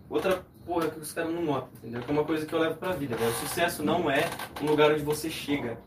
Outra 0.08 0.42
porra 0.66 0.88
que 0.88 0.98
os 1.00 1.12
caras 1.12 1.32
não 1.34 1.42
notam, 1.42 1.68
entendeu? 1.78 2.00
Que 2.02 2.10
é 2.10 2.12
uma 2.14 2.24
coisa 2.24 2.46
que 2.46 2.52
eu 2.54 2.58
levo 2.58 2.76
pra 2.76 2.92
vida, 2.92 3.16
velho. 3.16 3.30
O 3.30 3.34
sucesso 3.34 3.82
não 3.82 4.10
é 4.10 4.24
um 4.62 4.66
lugar 4.66 4.90
onde 4.92 5.02
você 5.02 5.28
chega, 5.28 5.78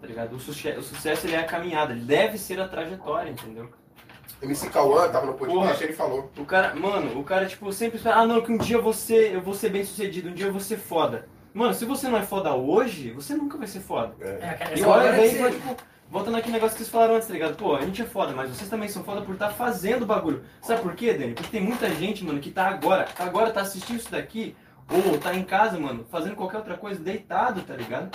tá 0.00 0.06
ligado? 0.06 0.34
O, 0.36 0.40
suce 0.40 0.68
o 0.68 0.82
sucesso, 0.82 1.26
ele 1.26 1.34
é 1.34 1.40
a 1.40 1.44
caminhada. 1.44 1.92
Ele 1.92 2.04
deve 2.04 2.38
ser 2.38 2.60
a 2.60 2.68
trajetória, 2.68 3.30
entendeu? 3.30 3.70
MC 4.42 4.68
Cauã 4.70 5.08
tava 5.08 5.26
no 5.26 5.34
podcast, 5.34 5.68
Porra. 5.74 5.84
ele 5.84 5.92
falou. 5.92 6.30
O 6.36 6.44
cara, 6.44 6.74
mano, 6.74 7.18
o 7.18 7.24
cara, 7.24 7.46
tipo, 7.46 7.72
sempre 7.72 7.96
espera, 7.96 8.16
ah, 8.16 8.26
não, 8.26 8.40
que 8.42 8.52
um 8.52 8.58
dia 8.58 8.76
eu 8.76 8.82
vou 8.82 8.92
ser, 8.92 9.32
eu 9.34 9.40
vou 9.40 9.54
ser 9.54 9.70
bem 9.70 9.84
sucedido, 9.84 10.28
um 10.28 10.34
dia 10.34 10.46
eu 10.46 10.52
vou 10.52 10.60
ser 10.60 10.76
foda. 10.76 11.26
Mano, 11.54 11.72
se 11.72 11.84
você 11.86 12.08
não 12.08 12.18
é 12.18 12.22
foda 12.22 12.54
hoje, 12.54 13.10
você 13.12 13.34
nunca 13.34 13.56
vai 13.56 13.66
ser 13.66 13.80
foda. 13.80 14.14
É, 14.20 14.52
cara, 14.54 14.78
E 14.78 14.82
olha, 14.82 15.14
foi, 15.14 15.28
você- 15.30 15.50
tipo, 15.52 15.76
voltando 16.10 16.34
naquele 16.34 16.52
negócio 16.52 16.76
que 16.76 16.82
vocês 16.82 16.90
falaram 16.92 17.14
antes, 17.14 17.26
tá 17.26 17.32
ligado? 17.32 17.56
Pô, 17.56 17.74
a 17.74 17.80
gente 17.80 18.02
é 18.02 18.04
foda, 18.04 18.32
mas 18.34 18.50
vocês 18.50 18.68
também 18.68 18.88
são 18.90 19.02
foda 19.02 19.22
por 19.22 19.32
estar 19.32 19.48
fazendo 19.50 20.02
o 20.02 20.06
bagulho. 20.06 20.42
Sabe 20.60 20.82
por 20.82 20.94
quê, 20.94 21.14
Dani? 21.14 21.32
Porque 21.32 21.50
tem 21.50 21.62
muita 21.62 21.88
gente, 21.94 22.22
mano, 22.24 22.38
que 22.38 22.50
tá 22.50 22.68
agora, 22.68 23.08
agora 23.18 23.50
tá 23.50 23.62
assistindo 23.62 23.96
isso 23.96 24.10
daqui, 24.10 24.54
ou 24.88 25.18
tá 25.18 25.34
em 25.34 25.42
casa, 25.42 25.78
mano, 25.78 26.06
fazendo 26.10 26.36
qualquer 26.36 26.58
outra 26.58 26.76
coisa, 26.76 27.00
deitado, 27.00 27.62
tá 27.62 27.74
ligado? 27.74 28.10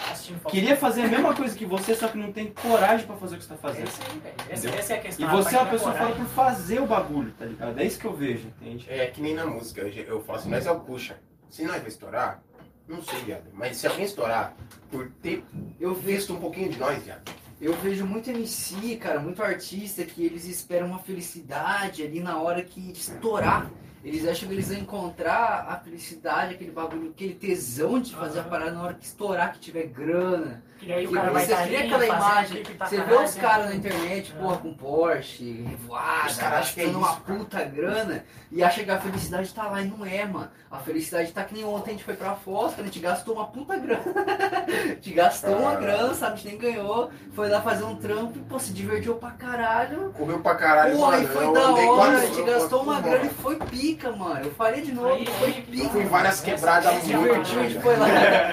Queria 0.49 0.76
fazer 0.77 1.02
a 1.03 1.07
mesma 1.07 1.34
coisa 1.34 1.56
que 1.56 1.65
você, 1.65 1.93
só 1.93 2.07
que 2.07 2.18
não 2.18 2.31
tem 2.31 2.52
coragem 2.53 3.06
pra 3.06 3.15
fazer 3.18 3.35
o 3.35 3.39
que 3.39 3.43
você 3.43 3.49
tá 3.49 3.56
É 3.56 3.57
fazendo. 3.57 3.88
isso 3.88 4.02
aí, 4.10 4.19
velho. 4.19 4.35
Essa, 4.49 4.69
essa 4.69 4.93
é 4.93 4.95
a 4.95 4.99
E 4.99 5.02
questão. 5.03 5.30
você 5.30 5.56
é 5.56 5.60
uma 5.60 5.69
pessoa 5.69 5.91
coragem. 5.93 6.15
por 6.15 6.26
fazer 6.27 6.80
o 6.81 6.85
bagulho, 6.85 7.31
tá 7.38 7.45
ligado? 7.45 7.77
É 7.80 7.84
isso 7.85 7.99
que 7.99 8.06
eu 8.06 8.15
vejo, 8.15 8.48
entende? 8.48 8.85
É 8.89 9.07
que 9.07 9.22
nem 9.22 9.34
na 9.34 9.45
música, 9.45 9.81
eu 9.81 9.89
eu 10.03 10.23
falo 10.23 10.39
assim, 10.39 10.53
é 10.53 10.72
o 10.72 10.80
puxa. 10.80 11.18
Se 11.49 11.64
nós 11.65 11.80
vai 11.81 11.88
estourar, 11.89 12.41
não 12.88 13.02
sei, 13.03 13.19
viado. 13.19 13.43
Mas 13.53 13.76
se 13.77 13.88
alguém 13.88 14.06
estourar 14.06 14.53
por 14.89 15.10
ter 15.22 15.43
Eu 15.80 15.93
vejo, 15.93 16.07
visto 16.18 16.34
um 16.34 16.39
pouquinho 16.39 16.69
de 16.69 16.80
nós, 16.80 17.03
viado. 17.03 17.30
eu 17.60 17.73
vejo 17.73 18.06
muito 18.06 18.30
MC, 18.30 18.95
cara, 18.95 19.19
muito 19.19 19.43
artista 19.43 20.03
que 20.06 20.26
eles 20.26 20.45
esperam 20.45 20.88
uma 20.88 20.99
felicidade 20.99 22.02
ali 22.03 22.22
na 22.22 22.38
hora 22.41 22.61
que 22.64 22.80
de 22.80 22.99
estourar. 22.99 23.69
Eles 24.03 24.27
acham 24.27 24.47
que 24.47 24.55
eles 24.55 24.69
vão 24.69 24.77
encontrar 24.77 25.67
a 25.69 25.77
felicidade, 25.77 26.55
aquele 26.55 26.71
bagulho, 26.71 27.11
aquele 27.11 27.35
tesão 27.35 27.99
de 27.99 28.15
fazer 28.15 28.39
a 28.39 28.41
Aham. 28.41 28.49
parada 28.49 28.71
na 28.71 28.83
hora 28.83 28.93
que 28.95 29.05
estourar, 29.05 29.53
que 29.53 29.59
tiver 29.59 29.87
grana. 29.87 30.63
E 30.81 30.91
aí 30.91 31.05
o 31.05 31.11
cara 31.11 31.29
vai 31.29 31.45
você 31.45 31.51
estar 31.51 31.63
ali, 31.63 31.75
aquela 31.75 32.05
imagem, 32.07 32.63
pra 32.63 32.87
você 32.87 33.01
vê 33.01 33.13
os 33.15 33.35
caras 33.35 33.65
na 33.65 33.71
né? 33.71 33.75
internet, 33.77 34.33
É. 34.35 34.41
porra, 34.41 34.57
com 34.57 34.73
Porsche, 34.73 35.61
revoada, 35.67 36.27
Os 36.27 36.37
caras 36.37 36.71
que 36.71 36.81
é 36.81 36.83
gastando 36.85 36.97
uma 37.03 37.15
puta 37.17 37.63
grana 37.63 38.25
e 38.51 38.63
acha 38.63 38.83
que 38.83 38.89
a 38.89 38.99
felicidade 38.99 39.53
tá 39.53 39.67
lá 39.67 39.81
e 39.81 39.85
não 39.85 40.03
é, 40.05 40.25
mano. 40.25 40.49
A 40.71 40.77
felicidade 40.79 41.31
tá 41.33 41.43
que 41.43 41.53
nem 41.53 41.63
ontem 41.63 41.91
a 41.91 41.93
gente 41.93 42.03
foi 42.03 42.15
pra 42.15 42.33
Foz, 42.33 42.73
a 42.79 42.83
gente 42.83 42.99
gastou 42.99 43.35
uma 43.35 43.45
puta 43.47 43.77
grana. 43.77 44.01
a 44.67 44.87
gente 44.95 45.11
gastou 45.13 45.55
uma 45.57 45.73
Ah. 45.73 45.75
grana, 45.75 46.13
sabe? 46.15 46.33
A 46.33 46.35
gente 46.37 46.47
nem 46.47 46.57
ganhou, 46.57 47.11
foi 47.33 47.47
lá 47.49 47.61
fazer 47.61 47.83
um 47.83 47.95
trampo 47.95 48.37
e, 48.37 48.41
pô, 48.41 48.57
se 48.57 48.73
divertiu 48.73 49.15
pra 49.15 49.31
caralho. 49.31 50.11
Correu 50.17 50.39
pra 50.39 50.55
caralho, 50.55 50.95
Porra, 50.97 51.19
e 51.19 51.27
foi 51.27 51.53
da 51.53 51.71
hora, 51.71 52.17
a 52.17 52.25
gente 52.25 52.41
gastou 52.43 52.81
uma 52.83 52.99
grana 53.01 53.25
e 53.25 53.29
foi 53.29 53.55
pica, 53.57 54.11
mano. 54.11 54.45
Eu 54.45 54.51
falei 54.53 54.81
de 54.81 54.93
novo, 54.93 55.13
Aí- 55.13 55.25
foi 55.27 55.51
pica. 55.53 55.89
Fui 55.89 56.05
várias 56.05 56.41
quebradas 56.41 56.87
é 56.87 56.91
muito. 56.91 57.05
divertiu, 57.43 57.59
a 57.59 57.63
gente 57.69 57.81
foi 57.81 57.95
lá, 57.97 58.05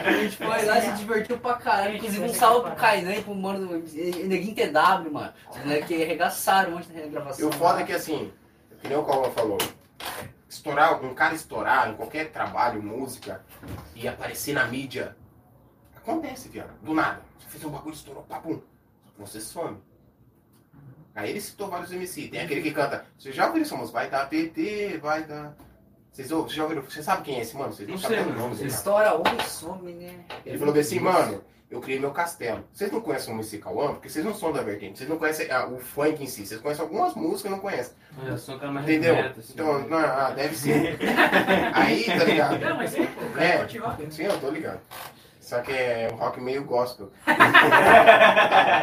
a 0.04 0.12
gente 0.12 0.36
foi 0.36 0.64
lá 0.66 0.78
e 0.78 0.82
se 0.82 0.92
divertiu 0.92 1.38
pra 1.38 1.54
caralho. 1.54 1.96
Inclusive 1.96 2.17
um 2.22 2.34
salve 2.34 2.70
pro 2.70 2.76
Kainan 2.76 3.14
e 3.14 3.22
pro 3.22 3.34
mano 3.34 3.66
do 3.66 3.74
Neguinho 3.74 4.54
TW, 4.54 5.10
mano. 5.12 5.32
Os 5.50 5.58
moleques 5.58 5.86
que 5.88 6.02
arregaçaram 6.02 6.76
ontem 6.76 7.00
na 7.00 7.06
gravação. 7.06 7.46
E 7.46 7.48
o 7.48 7.52
foda 7.52 7.80
é 7.80 7.84
que 7.84 7.92
assim, 7.92 8.32
que 8.80 8.88
nem 8.88 8.96
o 8.96 9.04
Calma 9.04 9.30
falou, 9.30 9.58
estourar, 10.48 11.04
um 11.04 11.14
cara 11.14 11.34
estourar 11.34 11.90
em 11.90 11.94
qualquer 11.94 12.30
trabalho, 12.30 12.82
música, 12.82 13.44
e 13.94 14.06
aparecer 14.08 14.54
na 14.54 14.66
mídia, 14.66 15.16
acontece, 15.96 16.48
viado, 16.48 16.72
do 16.82 16.94
nada. 16.94 17.22
Você 17.38 17.48
fez 17.48 17.64
um 17.64 17.70
bagulho, 17.70 17.94
estourou, 17.94 18.22
papum, 18.24 18.60
você 19.18 19.40
some. 19.40 19.78
Aí 21.14 21.30
ele 21.30 21.40
citou 21.40 21.68
vários 21.68 21.92
MC, 21.92 22.28
tem 22.28 22.40
aquele 22.40 22.62
que 22.62 22.70
canta, 22.70 23.04
você 23.18 23.32
já 23.32 23.46
ouviu 23.48 23.62
essa 23.62 23.74
música? 23.76 23.98
Vai 23.98 24.08
dar 24.08 24.28
PT, 24.28 24.98
vai 25.02 25.24
dar... 25.24 25.56
Vocês 26.12 26.30
ouviram? 26.30 26.46
Vocês 26.48 26.56
já 26.56 26.62
ouviram? 26.62 26.82
Você 26.82 27.02
sabe 27.02 27.22
quem 27.22 27.38
é 27.38 27.42
esse 27.42 27.56
mano? 27.56 27.72
Vocês 27.72 27.88
Não 27.88 27.98
sabem 27.98 28.18
sei, 28.18 28.26
o 28.26 28.28
mano. 28.30 28.40
nome 28.40 28.54
dele, 28.56 28.68
Estoura 28.68 29.18
um 29.18 29.22
e 29.22 29.44
some, 29.44 29.92
né? 29.94 30.24
Ele 30.46 30.58
falou 30.58 30.78
assim, 30.78 31.00
mano, 31.00 31.44
eu 31.70 31.80
criei 31.80 31.98
meu 32.00 32.10
castelo. 32.12 32.64
Vocês 32.72 32.90
não 32.90 33.00
conhecem 33.00 33.32
o 33.32 33.36
MC 33.36 33.58
Cauã? 33.58 33.88
Porque 33.94 34.08
vocês 34.08 34.24
não 34.24 34.34
são 34.34 34.52
da 34.52 34.62
vertente. 34.62 34.98
Vocês 34.98 35.08
não 35.10 35.18
conhecem 35.18 35.50
ah, 35.50 35.66
o 35.66 35.78
funk 35.78 36.22
em 36.22 36.26
si. 36.26 36.46
Vocês 36.46 36.60
conhecem 36.60 36.82
algumas 36.82 37.14
músicas, 37.14 37.50
não 37.52 37.58
conhecem. 37.58 37.92
Eu 38.24 38.38
sou 38.38 38.58
cara 38.58 38.72
mais 38.72 38.86
Entendeu? 38.86 39.14
reto, 39.14 39.40
assim. 39.40 39.52
Então, 39.54 39.78
não, 39.88 39.98
ah, 39.98 40.32
deve 40.34 40.56
ser. 40.56 40.98
Aí, 41.74 42.04
tá 42.04 42.24
ligado? 42.24 42.58
Não, 42.58 42.76
mas 42.76 42.94
é, 42.94 43.08
É. 43.38 43.56
rock. 43.78 44.02
né? 44.02 44.08
Sim, 44.10 44.22
eu 44.24 44.40
tô 44.40 44.50
ligado. 44.50 44.80
Só 45.40 45.60
que 45.60 45.72
é 45.72 46.10
um 46.12 46.16
rock 46.16 46.40
meio 46.40 46.62
gospel. 46.64 47.10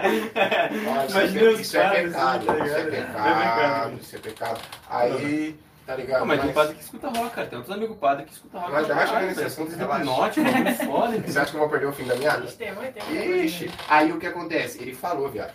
Isso, 0.05 1.17
Imagina 1.17 1.41
é, 1.49 1.51
isso 1.53 1.77
é 1.77 1.89
pecado, 2.03 2.37
assim, 2.37 2.45
tá 2.59 2.65
isso 2.65 2.75
é 2.75 2.81
ligado? 2.83 2.91
pecado, 3.13 3.97
isso 4.01 4.15
é 4.15 4.19
pecado. 4.19 4.61
Aí, 4.89 5.59
tá 5.85 5.95
ligado? 5.95 6.19
Pô, 6.19 6.25
mas 6.25 6.37
tem 6.39 6.45
Mas- 6.47 6.55
padre 6.55 6.75
que 6.75 6.81
escuta 6.83 7.07
rock, 7.09 7.35
cara. 7.35 7.47
Tem 7.47 7.57
outros 7.57 7.75
amigos 7.75 7.97
padre 7.97 8.25
que 8.25 8.33
escuta 8.33 8.59
rock. 8.59 8.71
Mas 8.71 8.87
relaxa 8.87 9.05
caralho, 9.07 9.27
nesse 9.27 9.43
assunto, 9.43 9.71
Escuta 9.71 9.93
relaxa. 9.93 10.03
hipnote, 10.03 10.41
bagulho 10.41 10.75
foda, 10.75 11.21
Você 11.27 11.39
acha 11.39 11.51
que 11.51 11.55
eu 11.57 11.59
vou 11.61 11.69
perder 11.69 11.85
o 11.87 11.93
fim 11.93 12.05
da 12.05 12.15
meada? 12.15 12.45
Ixi, 12.45 12.57
tem 12.57 12.73
tem 12.75 13.45
Ixi, 13.45 13.71
aí 13.87 14.11
o 14.11 14.19
que 14.19 14.27
acontece? 14.27 14.81
Ele 14.81 14.93
falou, 14.95 15.29
viado. 15.29 15.53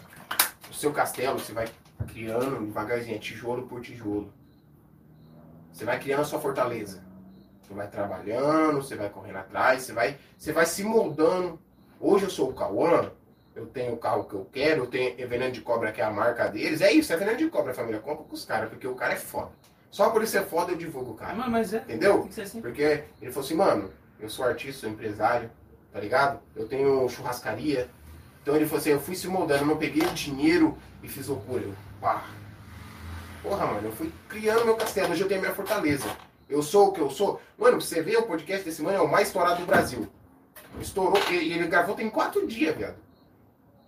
O 0.70 0.74
seu 0.74 0.92
castelo 0.92 1.38
você 1.38 1.52
vai 1.52 1.68
criando 2.08 2.64
devagarzinho, 2.66 3.16
é 3.16 3.18
tijolo 3.18 3.66
por 3.66 3.80
tijolo. 3.80 4.32
Você 5.72 5.84
vai 5.84 5.98
criando 5.98 6.20
a 6.20 6.24
sua 6.24 6.38
fortaleza. 6.40 7.02
Você 7.62 7.74
vai 7.74 7.88
trabalhando, 7.88 8.76
você 8.82 8.96
vai 8.96 9.08
correndo 9.08 9.36
atrás, 9.36 9.82
você 9.82 9.92
vai, 9.92 10.16
você 10.36 10.52
vai 10.52 10.66
se 10.66 10.82
moldando. 10.82 11.58
Hoje 12.00 12.24
eu 12.24 12.30
sou 12.30 12.50
o 12.50 12.54
Cauã, 12.54 13.10
eu 13.54 13.66
tenho 13.66 13.92
o 13.92 13.96
carro 13.96 14.24
que 14.24 14.34
eu 14.34 14.44
quero, 14.50 14.82
eu 14.84 14.86
tenho 14.86 15.14
é 15.18 15.26
Veneno 15.26 15.52
de 15.52 15.60
Cobra, 15.60 15.92
que 15.92 16.00
é 16.00 16.04
a 16.04 16.10
marca 16.10 16.48
deles. 16.48 16.80
É 16.80 16.90
isso, 16.92 17.12
é 17.12 17.16
Veneno 17.16 17.36
de 17.38 17.48
Cobra, 17.48 17.74
família. 17.74 18.00
Compra 18.00 18.24
com 18.24 18.34
os 18.34 18.44
caras, 18.44 18.68
porque 18.70 18.86
o 18.86 18.94
cara 18.94 19.12
é 19.12 19.16
foda. 19.16 19.50
Só 19.90 20.10
por 20.10 20.22
isso 20.22 20.32
ser 20.32 20.44
foda 20.44 20.72
eu 20.72 20.76
divulgo 20.76 21.12
o 21.12 21.14
cara. 21.14 21.34
Mas, 21.34 21.50
mas 21.50 21.74
é. 21.74 21.78
Entendeu? 21.78 22.28
Assim. 22.40 22.60
Porque 22.60 23.04
ele 23.20 23.32
falou 23.32 23.44
assim, 23.44 23.54
mano, 23.54 23.90
eu 24.20 24.28
sou 24.28 24.44
artista, 24.44 24.82
sou 24.82 24.90
empresário, 24.90 25.50
tá 25.92 25.98
ligado? 25.98 26.40
Eu 26.54 26.68
tenho 26.68 27.08
churrascaria. 27.08 27.90
Então 28.42 28.54
ele 28.54 28.66
falou 28.66 28.80
assim, 28.80 28.90
eu 28.90 29.00
fui 29.00 29.16
se 29.16 29.26
moldando, 29.26 29.64
eu 29.64 29.66
não 29.66 29.76
peguei 29.76 30.06
dinheiro 30.10 30.78
e 31.02 31.08
fiz 31.08 31.26
loucura. 31.26 31.62
Eu, 31.62 31.74
pá. 32.00 32.24
Porra, 33.42 33.66
mano, 33.66 33.88
eu 33.88 33.92
fui 33.92 34.12
criando 34.28 34.64
meu 34.64 34.76
castelo, 34.76 35.12
hoje 35.12 35.22
eu 35.22 35.28
tenho 35.28 35.40
minha 35.40 35.54
fortaleza. 35.54 36.08
Eu 36.48 36.62
sou 36.62 36.88
o 36.88 36.92
que 36.92 37.00
eu 37.00 37.10
sou. 37.10 37.40
Mano, 37.58 37.80
você 37.80 38.02
ver, 38.02 38.18
o 38.18 38.24
podcast 38.24 38.64
desse 38.64 38.82
mano 38.82 38.98
é 38.98 39.00
o 39.00 39.10
mais 39.10 39.28
estourado 39.28 39.60
do 39.60 39.66
Brasil. 39.66 40.08
Estourou, 40.80 41.20
e 41.30 41.34
e 41.34 41.52
ele 41.52 41.66
gravou 41.66 41.94
tem 41.94 42.08
quatro 42.10 42.46
dias, 42.46 42.76
viado. 42.76 42.96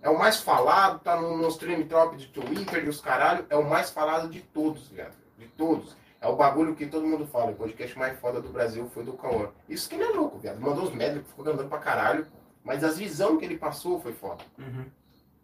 É 0.01 0.09
o 0.09 0.17
mais 0.17 0.41
falado, 0.41 0.99
tá 0.99 1.19
no, 1.19 1.37
nos 1.37 1.55
trend 1.55 1.85
top 1.85 2.17
de 2.17 2.27
Twitter 2.27 2.83
e 2.83 2.89
os 2.89 2.99
caralho. 2.99 3.45
É 3.49 3.55
o 3.55 3.63
mais 3.63 3.89
falado 3.89 4.29
de 4.29 4.41
todos, 4.41 4.87
viado. 4.89 5.22
De 5.43 5.49
todos. 5.49 5.95
É 6.21 6.27
o 6.27 6.35
bagulho 6.35 6.73
que 6.75 6.85
todo 6.85 7.05
mundo 7.05 7.25
fala. 7.27 7.51
O 7.51 7.55
podcast 7.55 7.97
mais 7.99 8.17
foda 8.19 8.39
do 8.39 8.49
Brasil 8.49 8.89
foi 8.93 9.03
do 9.03 9.13
Cauã. 9.13 9.49
Isso 9.67 9.89
que 9.89 9.95
ele 9.95 10.03
é 10.05 10.09
louco, 10.09 10.39
viado. 10.39 10.59
Mandou 10.59 10.85
os 10.85 10.93
médicos, 10.93 11.27
ficou 11.29 11.45
andando 11.51 11.67
pra 11.67 11.79
caralho. 11.79 12.25
Mas 12.63 12.81
as 12.83 12.97
visões 12.97 13.37
que 13.39 13.45
ele 13.45 13.57
passou 13.57 13.99
foi 13.99 14.13
foda. 14.13 14.41
Uhum. 14.57 14.85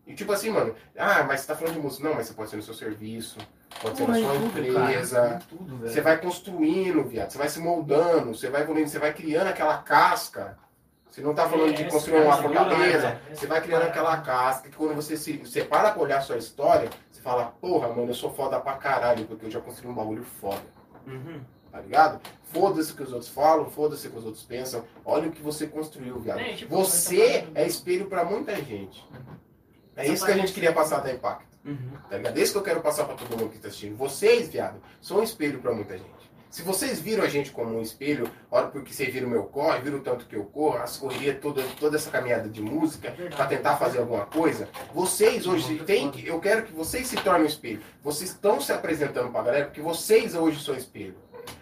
E 0.08 0.14
tipo 0.16 0.32
assim, 0.32 0.50
mano, 0.50 0.74
ah, 0.98 1.24
mas 1.28 1.42
você 1.42 1.48
tá 1.48 1.56
falando 1.56 1.74
de 1.76 1.82
música. 1.82 2.08
Não, 2.08 2.16
mas 2.16 2.28
você 2.28 2.34
pode 2.34 2.50
ser 2.50 2.56
no 2.56 2.64
seu 2.64 2.74
serviço, 2.74 3.38
pode 3.82 3.98
ser 3.98 4.06
Pô, 4.06 4.12
na 4.12 4.18
é 4.20 4.22
sua 4.24 4.34
tudo, 4.34 4.54
cara, 4.54 4.68
empresa. 4.92 5.20
é 5.20 5.40
tudo. 5.50 5.78
Você 5.80 6.02
vai 6.02 6.18
construindo, 6.20 7.04
viado. 7.04 7.30
Você 7.30 7.38
vai 7.38 7.50
se 7.50 7.60
moldando, 7.60 8.34
você 8.34 8.50
vai 8.50 8.62
evoluindo, 8.62 8.90
você 8.90 8.98
vai 9.00 9.14
criando 9.14 9.48
aquela 9.48 9.78
casca. 9.80 10.58
Você 11.12 11.22
não 11.22 11.34
tá 11.36 11.50
falando 11.50 11.74
de 11.76 11.84
É, 11.84 11.90
construir 11.90 12.22
uma 12.24 12.36
é 12.38 12.42
fortaleza. 12.42 13.02
parada, 13.02 13.22
Você 13.36 13.48
vai 13.48 13.62
criando 13.62 13.82
aquela 13.84 14.18
casca 14.22 14.70
que 14.70 14.76
quando 14.76 14.96
você 14.96 15.18
se 15.18 15.38
você 15.38 15.64
para 15.64 15.92
pra 15.92 16.02
olhar 16.02 16.20
a 16.20 16.22
sua 16.22 16.38
história, 16.38 16.90
fala, 17.30 17.46
porra, 17.62 17.88
mano, 17.90 18.08
eu 18.10 18.14
sou 18.14 18.32
foda 18.32 18.60
pra 18.60 18.74
caralho, 18.74 19.26
porque 19.26 19.46
eu 19.46 19.52
já 19.52 19.60
construí 19.62 19.92
um 19.92 19.96
bagulho 19.96 20.24
foda. 20.24 20.62
Uhum. 21.06 21.42
Tá 21.72 21.80
ligado? 21.80 22.20
Foda-se 22.46 22.92
o 22.92 22.96
que 22.96 23.04
os 23.04 23.14
outros 23.14 23.30
falam, 23.30 23.66
foda-se 23.70 24.08
o 24.08 24.12
que 24.12 24.18
os 24.18 24.26
outros 24.26 24.44
pensam. 24.44 24.84
Olha 25.06 25.28
o 25.28 25.32
que 25.32 25.42
você 25.42 25.68
construiu, 25.68 26.20
viado. 26.20 26.40
É, 26.40 26.54
tipo, 26.54 26.76
Você 26.76 27.42
parada- 27.42 27.60
é 27.62 27.68
espelho 27.68 28.08
pra 28.08 28.26
muita 28.26 28.56
gente. 28.56 29.08
É 29.96 30.08
isso 30.08 30.26
que 30.26 30.32
a 30.32 30.38
gente 30.38 30.54
queria 30.54 30.74
passar 30.74 31.02
da 31.02 31.14
Impact. 31.14 31.46
Uhum. 31.66 31.92
Tá 32.10 32.18
ligado? 32.18 32.38
É 32.38 32.42
isso 32.42 32.54
que 32.54 32.58
eu 32.58 32.64
quero 32.64 32.82
passar 32.82 33.06
pra 33.06 33.16
todo 33.16 33.38
mundo 33.38 33.52
que 33.52 33.60
tá 33.60 33.68
assistindo. 33.68 33.96
Vocês, 33.98 34.48
viado, 34.50 34.82
são 35.02 35.20
um 35.20 35.24
espelho 35.24 35.60
pra 35.60 35.74
muita 35.74 35.98
gente. 35.98 36.32
Se 36.50 36.64
vocês 36.64 37.00
viram 37.00 37.24
a 37.24 37.28
gente 37.28 37.52
como 37.52 37.78
um 37.78 37.82
espelho, 37.82 38.30
olha 38.50 38.68
porque 38.68 38.92
vocês 38.92 39.14
viram 39.14 39.28
o 39.28 39.30
meu 39.30 39.44
corre, 39.44 39.82
viram 39.82 39.98
o 39.98 40.02
tanto 40.02 40.26
que 40.26 40.36
eu 40.36 40.46
corro, 40.46 40.78
as 40.78 40.98
correrias, 40.98 41.38
toda, 41.40 41.62
toda 41.80 41.96
essa 41.96 42.10
caminhada 42.10 42.50
de 42.50 42.60
música, 42.60 43.14
pra 43.36 43.46
tentar 43.46 43.78
fazer 43.78 44.00
alguma 44.00 44.26
coisa, 44.26 44.68
vocês 44.94 45.46
hoje 45.46 45.80
têm 45.86 46.10
que. 46.10 46.26
Eu 46.26 46.40
quero 46.40 46.64
que 46.64 46.74
vocês 46.74 47.06
se 47.06 47.16
tornem 47.18 47.44
um 47.44 47.46
espelho. 47.46 47.82
Vocês 48.04 48.32
estão 48.32 48.60
se 48.60 48.72
apresentando 48.72 49.32
pra 49.32 49.44
galera 49.44 49.66
porque 49.66 49.82
vocês 49.82 50.34
hoje 50.34 50.64
são 50.64 50.76
espelho. 50.76 51.16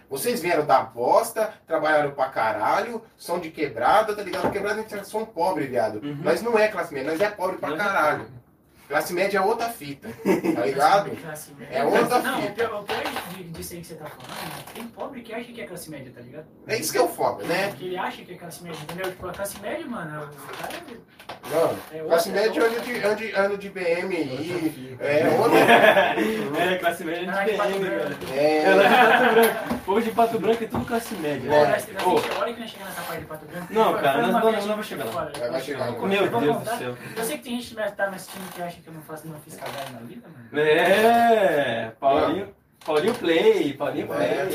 Vocês 0.09 0.41
vieram 0.41 0.65
da 0.65 0.81
bosta, 0.81 1.53
trabalharam 1.67 2.11
pra 2.11 2.29
caralho, 2.29 3.01
são 3.17 3.39
de 3.39 3.51
quebrada, 3.51 4.15
tá 4.15 4.23
ligado? 4.23 4.49
Quebrada 4.51 4.79
a 4.79 4.83
gente 4.83 5.05
são 5.05 5.25
pobre, 5.25 5.67
viado. 5.67 5.95
Uhum. 6.01 6.19
Nós 6.23 6.41
não 6.41 6.57
é 6.57 6.69
classe 6.69 6.93
média, 6.93 7.11
nós 7.11 7.19
é 7.19 7.29
pobre 7.29 7.57
pra 7.57 7.73
é 7.73 7.77
caralho. 7.77 8.25
Classe 8.87 9.13
média 9.13 9.37
é 9.39 9.41
outra 9.41 9.67
fita, 9.69 10.07
tá 10.55 10.65
ligado? 10.65 11.11
Classe 11.21 11.53
média. 11.55 11.77
É 11.77 11.83
outra 11.83 12.19
Não, 12.19 12.39
o 12.39 12.41
fita. 12.41 12.53
pior, 12.53 12.81
o 12.81 12.83
pior 12.85 13.03
de- 13.35 13.43
disso 13.43 13.73
aí 13.73 13.81
que 13.81 13.87
você 13.87 13.95
tá 13.95 14.05
falando, 14.05 14.73
tem 14.73 14.87
pobre 14.87 15.21
que 15.21 15.33
acha 15.33 15.51
que 15.51 15.59
é 15.61 15.67
classe 15.67 15.89
média, 15.89 16.11
tá 16.15 16.21
ligado? 16.21 16.45
É 16.67 16.77
isso 16.77 16.91
que 16.93 16.97
é 16.97 17.01
o 17.01 17.09
foda, 17.09 17.43
né? 17.43 17.73
Que 17.77 17.85
ele 17.87 17.97
acha 17.97 18.23
que 18.23 18.33
é 18.33 18.37
classe 18.37 18.63
média, 18.63 18.79
entendeu? 18.83 19.11
Tipo, 19.11 19.27
a 19.27 19.33
classe 19.33 19.59
média, 19.59 19.85
mano, 19.85 20.23
o 20.23 20.57
cara 20.57 20.73
Mano, 21.49 21.77
é 21.93 21.99
classe 21.99 22.29
média 22.29 22.61
é 22.61 22.65
anda 22.65 22.79
de, 22.81 22.97
anda, 23.03 23.15
de- 23.15 23.33
anda 23.35 23.57
de 23.57 23.69
BM 23.69 24.15
aí, 24.15 24.97
é 24.99 25.27
outra. 25.29 25.57
É, 26.61 26.77
classe 26.77 27.03
média 27.03 27.25
de 27.25 27.31
Pato 27.57 27.69
BM, 27.71 27.79
Branco. 27.79 28.25
velho. 28.25 28.39
É, 28.39 28.63
Ela 28.63 28.83
é 28.83 28.87
de 28.87 28.95
Pato 28.95 29.33
Branco. 29.33 29.77
Povo 29.85 30.01
de 30.01 30.11
Pato 30.11 30.39
Branco 30.39 30.63
é 30.63 30.67
tudo 30.67 30.85
classe 30.85 31.15
média. 31.15 31.49
É. 31.49 31.55
Olha 32.39 32.53
que 32.53 32.59
nós 32.59 32.69
chegamos 32.69 32.93
nessa 32.93 33.01
parte 33.07 33.21
de 33.21 33.25
Pato 33.27 33.45
Branco. 33.45 33.73
Não, 33.73 33.93
cara, 33.93 34.21
nós 34.21 34.31
não- 34.33 34.39
não 34.41 34.51
vai 34.51 34.61
muito 34.75 34.83
chegar 34.83 35.05
lá. 35.05 35.31
Vai, 35.51 35.61
chegar 35.61 35.89
lá. 35.91 36.07
Meu 36.07 36.29
Vamos 36.29 36.43
Deus 36.43 36.57
do 36.63 36.77
céu. 36.77 36.97
Eu 37.15 37.23
sei 37.23 37.37
que 37.37 37.43
tem 37.45 37.61
gente 37.61 37.73
que 37.75 37.91
tá 37.91 38.09
me 38.09 38.15
assistindo 38.15 38.53
que 38.53 38.61
acha 38.61 38.81
que 38.81 38.87
eu 38.87 38.93
não 38.93 39.01
faço, 39.01 39.27
não 39.27 39.39
fiz 39.39 39.55
cagada 39.55 39.89
na 39.93 39.99
vida, 39.99 40.27
mano. 40.27 40.49
É, 40.67 41.91
Paulinho, 41.99 42.53
Paulinho 42.85 43.13
Play, 43.15 43.73
Paulinho 43.73 44.07
Play. 44.07 44.27
é, 44.27 44.47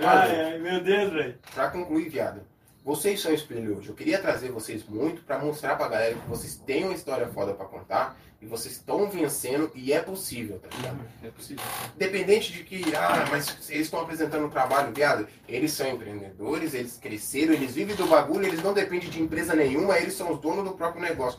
ai, 0.04 0.58
meu 0.58 0.80
Deus, 0.82 1.12
velho. 1.12 1.34
pra 1.54 1.68
concluir, 1.68 2.08
viado, 2.08 2.40
vocês 2.84 3.20
são 3.20 3.32
espelho 3.32 3.78
hoje. 3.78 3.88
Eu 3.88 3.94
queria 3.94 4.18
trazer 4.18 4.50
vocês 4.50 4.84
muito 4.88 5.22
pra 5.22 5.38
mostrar 5.38 5.76
pra 5.76 5.88
galera 5.88 6.14
que 6.14 6.28
vocês 6.28 6.56
têm 6.66 6.84
uma 6.84 6.94
história 6.94 7.26
foda 7.28 7.52
pra 7.52 7.66
contar 7.66 8.18
e 8.40 8.46
vocês 8.46 8.76
estão 8.76 9.08
vencendo 9.10 9.70
e 9.74 9.92
é 9.92 10.00
possível, 10.00 10.58
tá 10.58 10.68
ligado? 10.74 10.98
É 11.22 11.28
possível. 11.28 11.62
Independente 11.94 12.52
de 12.52 12.64
que, 12.64 12.94
ah, 12.96 13.26
mas 13.30 13.54
eles 13.68 13.86
estão 13.86 14.00
apresentando 14.00 14.46
um 14.46 14.50
trabalho, 14.50 14.94
viado. 14.94 15.28
Eles 15.46 15.72
são 15.72 15.88
empreendedores, 15.88 16.72
eles 16.72 16.96
cresceram, 16.96 17.52
eles 17.52 17.74
vivem 17.74 17.94
do 17.94 18.06
bagulho, 18.06 18.46
eles 18.46 18.62
não 18.62 18.72
dependem 18.72 19.10
de 19.10 19.20
empresa 19.20 19.54
nenhuma, 19.54 19.98
eles 19.98 20.14
são 20.14 20.32
os 20.32 20.40
donos 20.40 20.64
do 20.64 20.72
próprio 20.72 21.02
negócio. 21.02 21.38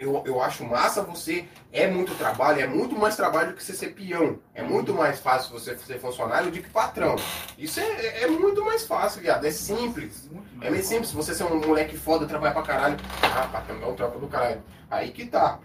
Eu, 0.00 0.22
eu 0.24 0.40
acho 0.40 0.64
massa 0.64 1.02
você. 1.02 1.44
É 1.70 1.86
muito 1.86 2.14
trabalho, 2.14 2.58
é 2.58 2.66
muito 2.66 2.96
mais 2.96 3.14
trabalho 3.16 3.50
do 3.50 3.54
que 3.54 3.62
você 3.62 3.74
ser 3.74 3.88
peão. 3.88 4.38
É 4.54 4.62
muito 4.62 4.94
mais 4.94 5.20
fácil 5.20 5.52
você 5.52 5.76
ser 5.76 6.00
funcionário 6.00 6.50
do 6.50 6.58
que 6.58 6.70
patrão. 6.70 7.16
Isso 7.58 7.78
é, 7.80 8.22
é 8.22 8.26
muito 8.26 8.64
mais 8.64 8.86
fácil, 8.86 9.20
viado. 9.20 9.44
É 9.44 9.50
simples. 9.50 10.30
É 10.62 10.70
meio 10.70 10.82
simples. 10.82 11.12
Você 11.12 11.34
ser 11.34 11.44
um 11.44 11.60
moleque 11.60 11.98
foda, 11.98 12.26
trabalhar 12.26 12.54
pra 12.54 12.62
caralho. 12.62 12.96
Ah, 13.22 13.46
patrão, 13.52 13.82
é 13.82 13.86
um 13.86 13.94
trampo 13.94 14.18
do 14.18 14.26
caralho. 14.26 14.62
Aí 14.90 15.10
que 15.10 15.26
tá. 15.26 15.60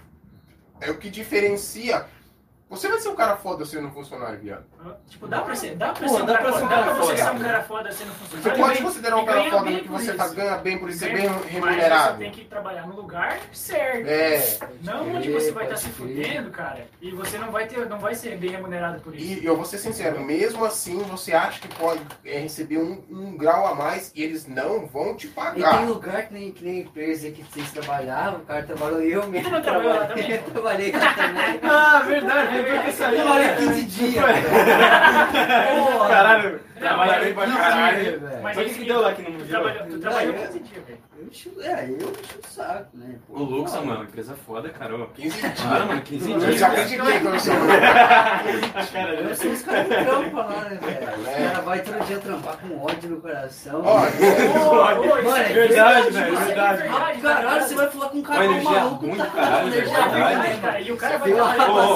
É 0.82 0.92
o 0.92 0.98
que 0.98 1.10
diferencia. 1.10 2.06
Você 2.68 2.88
vai 2.90 3.00
ser 3.00 3.10
um 3.10 3.16
cara 3.16 3.38
foda 3.38 3.64
sendo 3.64 3.88
um 3.88 3.92
funcionário, 3.92 4.40
viado. 4.40 4.64
Tipo, 5.08 5.28
dá 5.28 5.42
pra 5.42 5.54
ser, 5.56 5.76
dá 5.76 5.94
pra 5.94 6.08
Pô, 6.08 6.16
ser 6.16 6.24
um 6.24 6.26
dá 6.26 6.34
cara 6.38 6.44
pra 6.46 6.54
ser 6.54 6.60
foda. 6.60 6.66
um 6.66 6.68
Dá 6.68 6.76
cara 6.76 6.86
pra 6.86 6.94
você 6.96 7.06
foda. 7.06 7.18
ser 7.18 7.30
um 7.36 7.40
cara 7.40 7.64
foda 7.64 7.92
sendo 7.92 8.12
Você 8.12 8.18
funcionário. 8.26 8.64
pode 8.64 8.74
e 8.74 8.78
se 8.78 8.84
considerar 8.84 9.16
um 9.18 9.26
cara 9.26 9.44
foda 9.52 9.64
bem 9.64 9.80
que 9.80 9.88
você 9.88 10.08
isso. 10.08 10.18
tá, 10.18 10.28
ganha 10.30 10.58
bem 10.58 10.78
por 10.80 10.90
isso, 10.90 11.00
ser 11.00 11.10
Ganha- 11.12 11.30
bem 11.30 11.40
Mas 11.40 11.46
remunerado. 11.52 12.12
você 12.18 12.24
tem 12.24 12.32
que 12.32 12.46
trabalhar 12.46 12.88
no 12.88 12.96
lugar 12.96 13.40
certo. 13.54 14.08
É. 14.08 14.58
Não 14.84 15.16
onde 15.16 15.32
você 15.32 15.52
vai 15.52 15.66
estar 15.66 15.78
se 15.78 15.90
fudendo, 15.90 16.50
cara. 16.50 16.88
E 17.00 17.12
você 17.12 17.38
não 17.38 17.52
vai 17.52 17.68
ter, 17.68 17.88
não 17.88 18.00
vai 18.00 18.16
ser 18.16 18.36
bem 18.38 18.50
remunerado 18.50 19.00
por 19.00 19.16
isso. 19.16 19.42
E 19.42 19.46
eu 19.46 19.56
vou 19.56 19.66
ser 19.66 19.78
sincero, 19.78 20.20
mesmo 20.22 20.66
assim 20.66 20.98
você 21.04 21.34
acha 21.34 21.60
que 21.62 21.68
pode 21.76 22.02
é, 22.26 22.40
receber 22.40 22.80
um, 22.80 23.04
um 23.12 23.38
grau 23.38 23.68
a 23.68 23.76
mais 23.76 24.12
e 24.16 24.24
eles 24.24 24.48
não 24.48 24.88
vão 24.88 25.16
te 25.16 25.28
E 25.28 25.30
tem 25.30 25.36
pagar. 25.36 25.86
lugar 25.86 26.26
que 26.28 26.34
nem, 26.34 26.52
que 26.52 26.66
nem 26.66 26.80
empresa 26.82 27.30
que 27.30 27.44
vocês 27.44 27.72
trabalhavam, 27.72 28.40
o 28.40 28.46
cara 28.46 28.64
trabalhou 28.64 29.02
eu 29.02 29.28
mesmo. 29.28 29.50
Tu 29.50 29.54
não 29.54 29.62
trabalhou 29.62 29.94
lá 29.94 30.06
trabalhei- 30.08 30.38
também? 30.40 30.44
trabalhei 30.52 30.92
lá 30.92 31.14
também. 31.14 31.60
Ah, 31.64 32.00
verdade, 32.00 32.55
depois 32.56 32.82
que 32.82 32.88
Eu 32.88 32.94
saiu. 32.94 33.22
trabalhei 33.24 33.50
15 33.56 33.82
dias. 33.84 34.26
Caralho, 36.08 36.60
trabalha 36.80 37.20
bem 37.24 37.34
pra 37.34 37.46
15 37.46 37.58
caralho. 37.58 38.20
velho. 38.20 38.44
Mas 38.44 38.58
o 38.58 38.62
que 38.64 38.74
que 38.74 38.86
deu 38.86 39.02
lá 39.02 39.14
que 39.14 39.22
não 39.22 39.32
Tu 39.32 39.46
viu? 39.46 39.60
tu 39.90 40.00
trabalhou 40.00 40.34
Não, 40.34 40.42
eu- 40.42 40.48
15 40.48 40.60
dias, 40.60 40.86
velho. 40.86 41.00
Eu 41.18 41.28
encho, 41.28 41.52
é, 41.62 41.86
eu 41.90 41.96
encho 41.96 42.40
o 42.44 42.48
saco, 42.50 42.90
né? 42.94 43.16
Pô, 43.26 43.36
O 43.40 43.44
Luxa, 43.44 43.78
não. 43.78 43.86
mano, 43.86 44.04
empresa 44.04 44.36
foda, 44.46 44.70
cara. 44.70 44.96
ô. 44.96 45.08
15 45.08 45.40
dias. 45.42 45.62
Para, 45.62 45.86
mano, 45.86 46.02
15 46.02 46.32
Eu 46.32 46.40
dias. 46.40 46.56
já 46.60 46.68
acreditei 46.68 47.20
quando 47.22 47.34
eu 47.36 47.40
sou. 47.40 47.54
Cara, 48.94 49.14
Eu 49.14 49.36
sou 49.36 49.52
os 49.52 49.62
caras 49.62 49.88
que 49.88 49.94
trampam 50.04 50.34
lá, 50.46 50.64
né, 50.70 50.80
velho? 50.82 51.20
Os 51.22 51.28
É. 51.28 51.48
caras 51.50 51.64
vão 51.66 51.78
todo 51.80 52.06
dia 52.08 52.18
trampar 52.20 52.58
com 52.58 52.78
ódio 52.84 53.10
no 53.10 53.22
coração. 53.22 53.82
Ó, 53.84 54.06
é 54.06 54.10
é 54.10 55.54
verdade, 55.54 56.10
velho, 56.12 56.36
é 56.38 56.46
verdade. 56.46 56.84
Ah, 56.90 57.14
caralho, 57.22 57.62
você 57.64 57.76
vai 57.76 57.90
falar 57.90 58.10
com 58.10 58.18
um 58.18 58.22
cara 58.22 58.40
Uma 58.44 58.46
energia 58.52 58.72
maluco, 58.72 59.06
ruim 59.06 59.18
tá 59.18 59.24
do 59.26 59.32
caralho, 59.32 59.62
com 59.62 59.68
energia 59.68 59.94
velho. 59.94 60.04
ruim, 60.10 60.12
Verdade, 60.16 60.36
né, 60.36 60.42
Verdade, 60.50 60.62
cara. 60.62 60.82
E 60.82 60.92
o 60.92 60.98
cara 60.98 61.18
vai 61.18 61.34
Ô, 61.34 61.38
ô, 61.38 61.44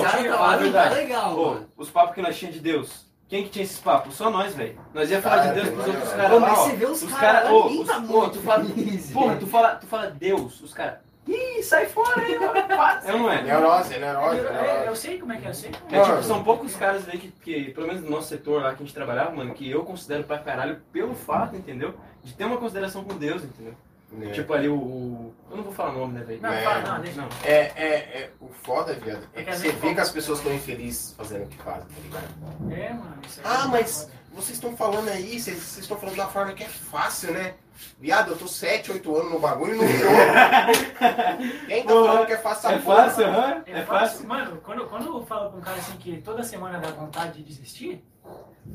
rapaziada 0.01 0.30
tá 0.30 0.35
lá, 0.39 0.51
não 0.51 0.57
tá 0.57 0.57
verdade. 0.57 0.95
legal, 0.95 1.35
mano. 1.38 1.68
os 1.77 1.89
papos 1.89 2.15
que 2.15 2.22
nós 2.22 2.38
tínhamos 2.38 2.57
de 2.61 2.64
Deus. 2.64 3.09
Quem 3.30 3.43
que 3.43 3.49
tinha 3.49 3.64
esses 3.64 3.77
papos? 3.77 4.15
Só 4.15 4.30
nós, 4.31 4.56
velho. 4.56 4.76
Nós 4.93 5.10
ia 5.10 5.22
falar 5.22 5.38
de 5.38 5.43
Cara, 5.49 5.53
Deus 5.61 5.69
pros 5.69 5.88
outros 5.88 6.14
caras 6.14 6.41
mas 6.41 6.51
ó. 6.51 6.56
você 6.64 6.76
vê 6.76 6.85
os 6.85 7.03
Os 7.03 7.14
caras 7.14 7.49
ninguém 7.51 7.81
os- 7.81 7.88
tá 7.88 7.99
muito 7.99 8.30
tu 8.31 8.39
fala, 8.41 8.65
porra, 9.14 9.35
tu 9.38 9.47
fala, 9.47 9.76
tu 9.76 9.85
fala 9.85 10.07
Deus, 10.10 10.61
os 10.61 10.73
caras, 10.73 10.95
ih, 11.27 11.61
sai 11.61 11.85
fora 11.85 12.19
aí. 12.22 12.34
É 13.06 13.14
ou 13.14 13.19
não 13.19 13.31
é? 13.31 13.41
Neurose, 13.43 13.93
é 13.93 13.99
neurose, 13.99 14.38
Eu, 14.39 14.49
é 14.49 14.81
eu, 14.81 14.85
eu 14.85 14.95
sei 14.95 15.19
como 15.19 15.31
é 15.31 15.38
que 15.38 15.45
é, 15.45 15.49
eu 15.49 15.53
sei 15.53 15.72
como 15.72 15.95
É 15.95 15.99
é. 15.99 16.03
tipo, 16.03 16.23
são 16.23 16.43
poucos 16.43 16.76
caras 16.76 17.07
aí 17.07 17.19
que, 17.19 17.27
que, 17.31 17.72
pelo 17.72 17.85
menos 17.88 18.01
no 18.01 18.10
nosso 18.10 18.30
setor 18.30 18.64
lá 18.64 18.69
que 18.73 18.81
a 18.81 18.85
gente 18.85 18.95
trabalhava, 18.95 19.30
mano, 19.31 19.53
que 19.53 19.69
eu 19.69 19.84
considero 19.84 20.23
pra 20.23 20.39
caralho 20.39 20.81
pelo 20.91 21.14
fato, 21.14 21.56
entendeu? 21.56 21.93
De 22.23 22.34
ter 22.34 22.45
uma 22.45 22.57
consideração 22.57 23.03
com 23.03 23.15
Deus, 23.15 23.43
entendeu? 23.43 23.76
É. 24.22 24.30
Tipo 24.31 24.53
ali 24.53 24.68
o, 24.68 24.76
o- 24.76 25.36
Eu 25.52 25.57
não 25.57 25.64
vou 25.64 25.73
falar 25.73 25.94
nome, 25.94 26.14
né, 26.14 26.23
velho? 26.26 26.41
Não, 26.41 26.49
É. 26.52 26.64
fala, 26.64 26.81
não, 26.81 27.02
deixa. 27.02 27.22
Não. 27.22 27.30
É, 27.44 27.53
é, 27.76 27.86
é, 27.86 28.30
o 28.41 28.49
foda, 28.64 28.94
viado, 28.94 29.23
é 29.34 29.44
que 29.44 29.52
Porque 29.52 29.56
você 29.56 29.72
vê 29.72 29.94
que 29.94 29.99
as 29.99 30.11
pessoas 30.11 30.40
estão 30.40 30.53
infelizes 30.53 31.14
fazendo 31.15 31.44
o 31.44 31.48
que 31.48 31.57
fazem, 31.57 31.84
tá 31.88 32.02
ligado? 32.03 32.73
É, 32.73 32.94
mano. 32.94 33.18
Isso 33.27 33.41
Ah, 33.44 33.64
é 33.65 33.68
mas 33.68 34.02
foda. 34.03 34.14
vocês 34.34 34.52
estão 34.57 34.76
falando 34.76 35.10
aí, 35.10 35.40
vocês 35.40 35.77
estão 35.77 35.98
falando 35.98 36.15
da 36.15 36.27
forma 36.27 36.53
que 36.53 36.64
é 36.64 36.68
fácil, 36.69 37.34
né? 37.34 37.53
Viado, 37.99 38.31
eu 38.31 38.38
tô 38.38 38.48
7, 38.48 38.91
8 38.91 39.15
anos 39.15 39.31
no 39.31 39.40
bagulho 39.40 39.73
e 39.76 39.77
não 39.77 39.86
tô. 39.88 39.94
Quem 41.68 41.84
tá 41.84 41.90
falando 41.94 42.26
que 42.26 42.34
é 42.34 42.38
fácil 42.38 42.69
É 42.72 42.77
porra? 42.80 43.03
fácil, 43.03 43.26
aham? 43.26 43.64
É, 43.65 43.72
É 43.72 43.86
fácil. 43.86 43.86
fácil. 43.86 44.27
Mano, 44.27 44.57
quando, 44.64 44.86
quando 44.88 45.06
eu 45.07 45.26
falo 45.26 45.52
com 45.52 45.57
um 45.57 45.61
cara 45.61 45.77
assim 45.77 45.95
que 45.98 46.22
toda 46.22 46.44
semana 46.44 46.77
dá 46.80 46.90
vontade 46.91 47.38
de 47.38 47.44
desistir, 47.44 48.03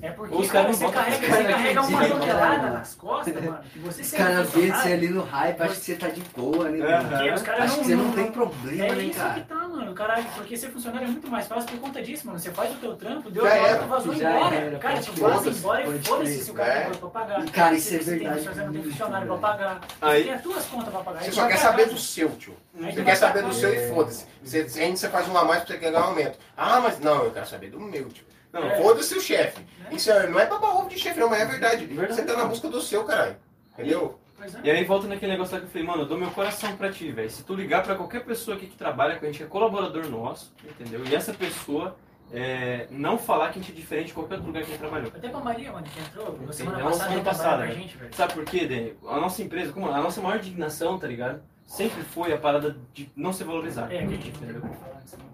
é 0.03 0.11
porque 0.11 0.35
Os 0.35 0.51
cara, 0.51 0.65
caras 0.65 0.77
você 0.77 0.85
não 0.85 0.91
botam- 0.91 1.05
carrega, 1.05 1.25
os 1.27 1.33
você 1.33 1.45
carrega 1.45 1.81
uma 1.81 1.97
acreditam, 1.99 2.19
tonelada 2.21 2.57
cara. 2.57 2.71
nas 2.73 2.95
costas, 2.95 3.35
mano. 3.35 3.59
Você 3.77 4.03
Os 4.03 4.11
caras 4.11 4.51
vê 4.51 4.71
você 4.73 4.93
ali 4.93 5.09
no 5.09 5.23
hype, 5.23 5.61
acham 5.63 5.75
que 5.75 5.81
você 5.81 5.95
tá 5.95 6.09
de 6.09 6.21
boa, 6.37 6.69
né? 6.69 7.01
Porque 7.09 7.31
os 7.31 7.43
caras 7.43 7.61
Acho 7.65 7.73
não, 7.73 7.79
que 7.81 7.87
você 7.87 7.95
não 7.97 8.05
não- 8.05 8.13
tem 8.13 8.33
problema, 8.33 8.85
É 8.85 8.93
né, 8.93 9.03
isso 9.05 9.19
cara? 9.21 9.35
que 9.35 9.41
tá, 9.43 9.55
mano. 9.55 9.95
Caralho, 9.95 10.25
porque 10.35 10.57
ser 10.57 10.71
funcionário 10.71 11.07
é 11.07 11.11
muito 11.11 11.31
mais 11.31 11.47
fácil 11.47 11.71
por 11.71 11.79
conta 11.79 12.03
disso, 12.03 12.27
mano. 12.27 12.39
Você 12.39 12.51
faz 12.51 12.73
o 12.73 12.75
teu 12.79 12.97
trampo, 12.97 13.31
deu 13.31 13.45
Já 13.45 13.51
a 13.51 13.55
hora, 13.61 13.69
era. 13.69 13.79
tu 13.79 13.87
vazou 13.89 14.15
Já 14.15 14.31
embora. 14.37 14.55
era, 14.57 14.79
cara, 14.79 15.01
tu 15.01 15.13
vaza 15.13 15.51
embora 15.51 15.87
e 15.97 16.03
foda-se 16.03 16.45
se 16.45 16.51
o 16.51 16.55
cara 16.55 16.73
É. 16.73 16.85
tem 16.91 16.95
pra 16.99 17.09
pagar. 17.11 17.45
E, 17.45 17.51
cara, 17.51 17.75
isso 17.77 17.95
é 17.95 17.99
você 17.99 18.05
tem- 18.11 18.19
verdade 18.19 18.41
você 18.49 18.63
não 18.65 18.73
tem 18.73 18.83
funcionário 18.83 19.27
pra 19.29 19.37
pagar, 19.37 19.81
você 20.01 20.23
tem 20.25 20.33
as 20.35 20.43
tuas 20.43 20.65
contas 20.67 20.89
pra 20.93 21.01
pagar. 21.03 21.23
Você 21.23 21.33
só 21.33 21.41
vai 21.43 21.51
quer 21.53 21.59
saber 21.59 21.87
do 21.89 21.97
seu, 21.99 22.29
tio. 22.31 22.57
Você 22.75 23.05
quer 23.05 23.15
saber 23.15 23.43
do 23.45 23.55
seu 23.55 23.73
e 23.73 23.89
foda-se. 23.89 24.27
Você, 24.43 24.67
ainda 24.83 24.97
você 24.97 25.09
faz 25.09 25.29
um 25.29 25.39
a 25.39 25.45
mais 25.45 25.63
pra 25.63 25.73
você 25.75 25.81
ganhar 25.81 26.01
aumento. 26.03 26.37
Ah, 26.57 26.81
mas 26.81 26.99
não, 26.99 27.25
eu 27.25 27.31
quero 27.31 27.47
saber 27.47 27.71
do 27.71 27.79
meu, 27.79 28.09
tio. 28.09 28.25
Não, 28.55 28.63
É. 28.65 28.81
Foda-se 28.81 29.15
o 29.17 29.21
chefe. 29.21 29.61
Isso 29.91 30.11
é- 30.11 30.27
não 30.29 30.39
é 30.41 30.47
baba 30.47 30.69
ovo 30.77 30.89
de 30.89 30.99
chefe, 30.99 31.19
não, 31.21 31.29
mas 31.29 31.41
é 31.43 31.45
verdade. 31.47 31.85
Verdade. 31.87 32.15
Você 32.15 32.23
tá 32.25 32.37
na 32.37 32.45
busca 32.47 32.69
do 32.69 32.81
seu, 32.81 33.05
caralho. 33.05 33.37
Entendeu? 33.73 34.19
É. 34.41 34.47
E 34.65 34.71
aí 34.71 34.85
volta 34.85 35.07
naquele 35.07 35.33
negócio 35.33 35.55
lá 35.55 35.61
que 35.61 35.67
eu 35.67 35.71
falei, 35.71 35.87
mano, 35.87 36.03
eu 36.03 36.07
dou 36.07 36.19
meu 36.19 36.31
coração 36.31 36.77
pra 36.77 36.91
ti, 36.91 37.11
velho. 37.13 37.31
Se 37.31 37.43
tu 37.45 37.55
ligar 37.55 37.83
pra 37.83 37.95
qualquer 37.95 38.25
pessoa 38.25 38.57
aqui 38.57 38.67
que 38.67 38.77
trabalha 38.77 39.17
com 39.17 39.25
a 39.25 39.29
gente, 39.29 39.39
que 39.39 39.45
é 39.45 39.47
colaborador 39.47 40.07
nosso, 40.09 40.53
entendeu? 40.65 41.03
E 41.05 41.15
essa 41.15 41.33
pessoa 41.33 41.97
é, 42.33 42.87
não 42.91 43.17
falar 43.19 43.51
que 43.51 43.59
a 43.59 43.63
gente 43.63 43.73
é 43.73 43.75
diferente 43.75 44.07
de 44.09 44.13
qualquer 44.15 44.35
outro 44.35 44.49
lugar 44.49 44.63
que 44.63 44.69
a 44.69 44.71
gente 44.73 44.81
trabalhou. 44.81 45.09
Até 45.15 45.29
pra 45.29 45.41
Maria, 45.41 45.73
mano, 45.73 45.87
que 45.87 46.01
entrou 46.01 46.39
na 46.45 46.53
semana 46.53 46.81
Ela 46.81 46.91
passada, 46.91 47.09
semana 47.11 47.25
passada, 47.25 47.57
com 47.57 47.63
a 47.63 47.67
né? 47.67 47.75
gente, 47.75 47.97
velho. 47.97 48.15
Sabe 48.15 48.33
por 48.35 48.45
quê, 48.45 48.67
Dani? 48.67 48.95
A 49.07 49.21
nossa 49.21 49.43
empresa, 49.43 49.73
como 49.73 49.91
a 49.91 50.01
nossa 50.01 50.21
maior 50.21 50.39
indignação, 50.39 50.99
tá 50.99 51.07
ligado? 51.07 51.43
Sempre 51.65 52.03
foi 52.03 52.33
a 52.33 52.39
parada 52.39 52.77
de 52.93 53.09
não 53.17 53.33
ser 53.33 53.45
valorizado. 53.45 53.93
É, 53.93 53.99
que 53.99 54.05
a 54.05 54.09
gente 54.09 54.29
entendeu? 54.29 54.63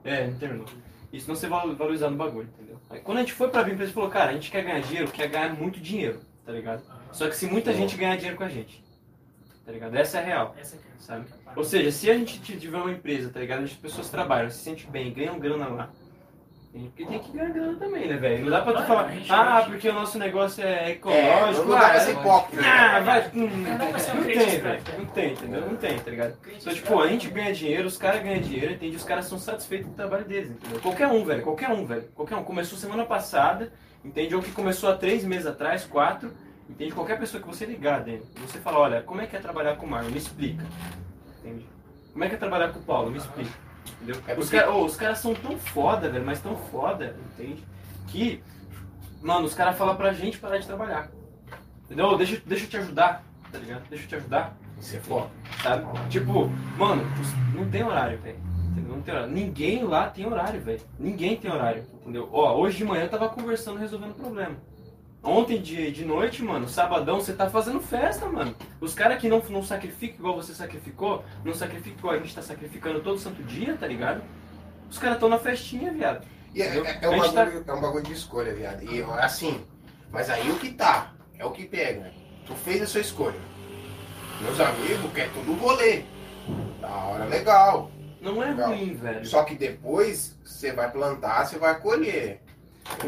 É, 0.04 0.26
não 0.26 0.34
terminou. 0.38 0.66
Isso 1.12 1.26
não 1.28 1.34
ser 1.34 1.48
valo- 1.48 1.74
valorizado 1.74 2.12
no 2.12 2.18
bagulho, 2.18 2.48
entendeu? 2.54 2.69
Aí, 2.90 2.98
quando 3.00 3.18
a 3.18 3.20
gente 3.20 3.32
foi 3.32 3.48
pra 3.48 3.62
vir, 3.62 3.70
a 3.70 3.74
empresa 3.74 3.92
falou, 3.92 4.10
cara, 4.10 4.30
a 4.30 4.34
gente 4.34 4.50
quer 4.50 4.64
ganhar 4.64 4.80
dinheiro, 4.80 5.10
quer 5.12 5.28
ganhar 5.28 5.54
muito 5.54 5.78
dinheiro, 5.80 6.20
tá 6.44 6.50
ligado? 6.50 6.82
Só 7.12 7.28
que 7.28 7.36
se 7.36 7.46
muita 7.46 7.72
gente 7.72 7.96
ganhar 7.96 8.16
dinheiro 8.16 8.36
com 8.36 8.42
a 8.42 8.48
gente, 8.48 8.84
tá 9.64 9.70
ligado? 9.70 9.94
Essa 9.94 10.18
é 10.18 10.22
a 10.22 10.24
real, 10.24 10.56
sabe? 10.98 11.26
é. 11.46 11.52
Ou 11.54 11.64
seja, 11.64 11.92
se 11.92 12.10
a 12.10 12.14
gente 12.14 12.40
tiver 12.40 12.76
uma 12.76 12.90
empresa, 12.90 13.30
tá 13.30 13.38
ligado? 13.38 13.62
As 13.62 13.72
pessoas 13.72 14.10
trabalham, 14.10 14.50
se 14.50 14.58
sentem 14.58 14.90
bem, 14.90 15.12
ganham 15.12 15.38
grana 15.38 15.68
lá. 15.68 15.90
Tem 16.72 16.88
que, 16.96 17.04
tem 17.04 17.18
que 17.18 17.32
ganhar 17.32 17.50
grana 17.50 17.76
também, 17.80 18.06
né, 18.06 18.16
velho? 18.16 18.44
Não 18.44 18.50
dá 18.52 18.60
pra 18.60 18.72
tu 18.72 18.76
Claro, 18.76 18.86
falar, 18.86 19.12
gente- 19.12 19.32
ah, 19.32 19.64
porque 19.66 19.88
o 19.88 19.92
nosso 19.92 20.18
negócio 20.20 20.62
é 20.64 20.84
É, 20.84 20.90
ecológico. 20.92 21.64
não 21.66 21.70
dá 21.74 21.78
pra 21.88 21.92
ah, 21.96 22.00
ser 22.00 22.12
hipócrita. 22.12 22.62
Ah, 22.64 23.00
vai. 23.00 23.30
Hum, 23.34 23.48
Não 23.48 24.22
tem, 24.24 24.34
velho. 24.36 24.48
esperto. 24.48 24.92
Não 24.98 25.06
tem, 25.06 25.32
entendeu? 25.32 25.60
Não 25.62 25.76
tem, 25.76 25.98
tá 25.98 26.10
ligado? 26.10 26.36
Então, 26.46 26.72
tipo, 26.72 27.00
a 27.00 27.08
gente 27.08 27.28
ganha 27.28 27.52
dinheiro, 27.52 27.88
os 27.88 27.96
caras 27.98 28.22
ganham 28.22 28.40
dinheiro, 28.40 28.72
entende? 28.72 28.94
Os 28.96 29.02
caras 29.02 29.24
são 29.24 29.36
satisfeitos 29.36 29.86
com 29.88 29.92
o 29.94 29.96
trabalho 29.96 30.24
deles, 30.24 30.50
entendeu? 30.52 30.78
Qualquer 30.80 31.08
um, 31.08 31.24
velho, 31.24 31.42
qualquer 31.42 31.70
um, 31.70 31.84
velho. 31.84 32.04
Qualquer 32.14 32.36
um. 32.36 32.44
Começou 32.44 32.78
semana 32.78 33.04
passada, 33.04 33.72
entende? 34.04 34.36
Ou 34.36 34.40
que 34.40 34.52
começou 34.52 34.90
há 34.90 34.96
três 34.96 35.24
meses 35.24 35.46
atrás, 35.48 35.84
quatro, 35.84 36.32
entende? 36.68 36.92
Qualquer 36.92 37.18
pessoa 37.18 37.42
que 37.42 37.48
você 37.48 37.66
ligar 37.66 38.00
dentro, 38.04 38.28
você 38.46 38.60
fala, 38.60 38.78
olha, 38.78 39.02
como 39.02 39.20
é 39.20 39.26
que 39.26 39.34
é 39.34 39.40
trabalhar 39.40 39.74
com 39.74 39.86
o 39.86 39.90
Marlon? 39.90 40.10
Me 40.10 40.18
explica. 40.18 40.64
Entende? 41.40 41.66
Como 42.12 42.24
é 42.24 42.28
que 42.28 42.36
é 42.36 42.38
trabalhar 42.38 42.68
com 42.68 42.78
o 42.78 42.82
Paulo? 42.82 43.10
Me 43.10 43.18
explica. 43.18 43.50
Entendeu? 43.96 44.16
É 44.26 44.32
Os, 44.32 44.38
porque- 44.46 44.56
cara- 44.58 44.72
ô, 44.72 44.84
os 44.84 44.96
caras 44.96 45.18
são 45.18 45.34
tão 45.34 45.56
foda, 45.58 46.08
velho, 46.08 46.24
mas 46.24 46.40
tão 46.40 46.56
foda, 46.56 47.16
entende? 47.38 47.64
Que, 48.08 48.42
mano, 49.22 49.44
os 49.46 49.54
caras 49.54 49.76
falam 49.76 49.96
pra 49.96 50.12
gente 50.12 50.38
parar 50.38 50.58
de 50.58 50.66
trabalhar. 50.66 51.08
Entendeu? 51.84 52.16
Deixa, 52.16 52.40
deixa 52.46 52.64
eu 52.64 52.68
te 52.70 52.76
ajudar, 52.76 53.24
tá 53.50 53.58
ligado? 53.58 53.82
Deixa 53.88 54.04
eu 54.04 54.08
te 54.08 54.14
ajudar 54.16 54.56
Isso 54.80 54.96
é 54.96 55.00
foda. 55.00 55.28
sabe? 55.62 55.86
Tipo, 56.08 56.48
mano, 56.78 57.02
não 57.54 57.68
tem 57.68 57.82
horário, 57.82 58.18
velho. 58.18 58.38
Não 58.88 59.02
tem 59.02 59.12
horário. 59.14 59.32
Ninguém 59.32 59.82
lá 59.84 60.08
tem 60.08 60.26
horário, 60.26 60.60
velho. 60.60 60.80
Ninguém 60.98 61.36
tem 61.36 61.50
horário, 61.50 61.84
entendeu? 62.00 62.28
Ó, 62.32 62.56
hoje 62.56 62.78
de 62.78 62.84
manhã 62.84 63.02
eu 63.04 63.08
tava 63.08 63.28
conversando, 63.28 63.78
resolvendo 63.78 64.14
problema. 64.14 64.54
Ontem 65.22 65.60
de, 65.60 65.90
de 65.92 66.04
noite, 66.04 66.42
mano, 66.42 66.66
sabadão, 66.66 67.20
você 67.20 67.34
tá 67.34 67.48
fazendo 67.50 67.78
festa, 67.80 68.26
mano. 68.26 68.54
Os 68.80 68.94
caras 68.94 69.18
que 69.20 69.28
não, 69.28 69.40
não 69.50 69.62
sacrificam 69.62 70.16
igual 70.18 70.34
você 70.36 70.54
sacrificou, 70.54 71.22
não 71.44 71.52
sacrificam 71.52 71.98
igual 71.98 72.14
a 72.14 72.18
gente 72.18 72.34
tá 72.34 72.40
sacrificando 72.40 73.00
todo 73.00 73.18
santo 73.18 73.42
dia, 73.42 73.76
tá 73.76 73.86
ligado? 73.86 74.22
Os 74.90 74.98
caras 74.98 75.18
tão 75.18 75.28
na 75.28 75.38
festinha, 75.38 75.92
viado. 75.92 76.26
É, 76.56 76.62
é- 76.62 76.98
é 77.02 77.08
um 77.08 77.20
tá- 77.20 77.44
bagulho, 77.44 77.64
é 77.66 77.72
um 77.74 77.80
bagulho 77.80 78.04
de 78.04 78.12
escolha, 78.14 78.54
viado. 78.54 78.82
E 78.82 79.02
assim, 79.20 79.60
mas 80.10 80.30
aí 80.30 80.50
o 80.50 80.58
que 80.58 80.72
tá, 80.72 81.12
é 81.38 81.44
o 81.44 81.50
que 81.50 81.66
pega. 81.66 82.12
Tu 82.46 82.54
fez 82.54 82.82
a 82.82 82.86
sua 82.86 83.02
escolha. 83.02 83.38
Meus 84.40 84.58
amigos 84.58 85.12
quer 85.12 85.30
tudo 85.32 85.52
rolê. 85.52 86.02
Da 86.80 86.88
hora 86.88 87.24
legal. 87.26 87.90
Não 88.22 88.42
é 88.42 88.46
Legal. 88.50 88.68
ruim, 88.70 88.94
velho. 88.94 89.24
Só 89.26 89.44
que 89.44 89.54
depois 89.54 90.38
você 90.44 90.72
vai 90.72 90.90
plantar, 90.90 91.46
você 91.46 91.58
vai 91.58 91.78
colher. 91.78 92.42
Frente, 92.98 93.06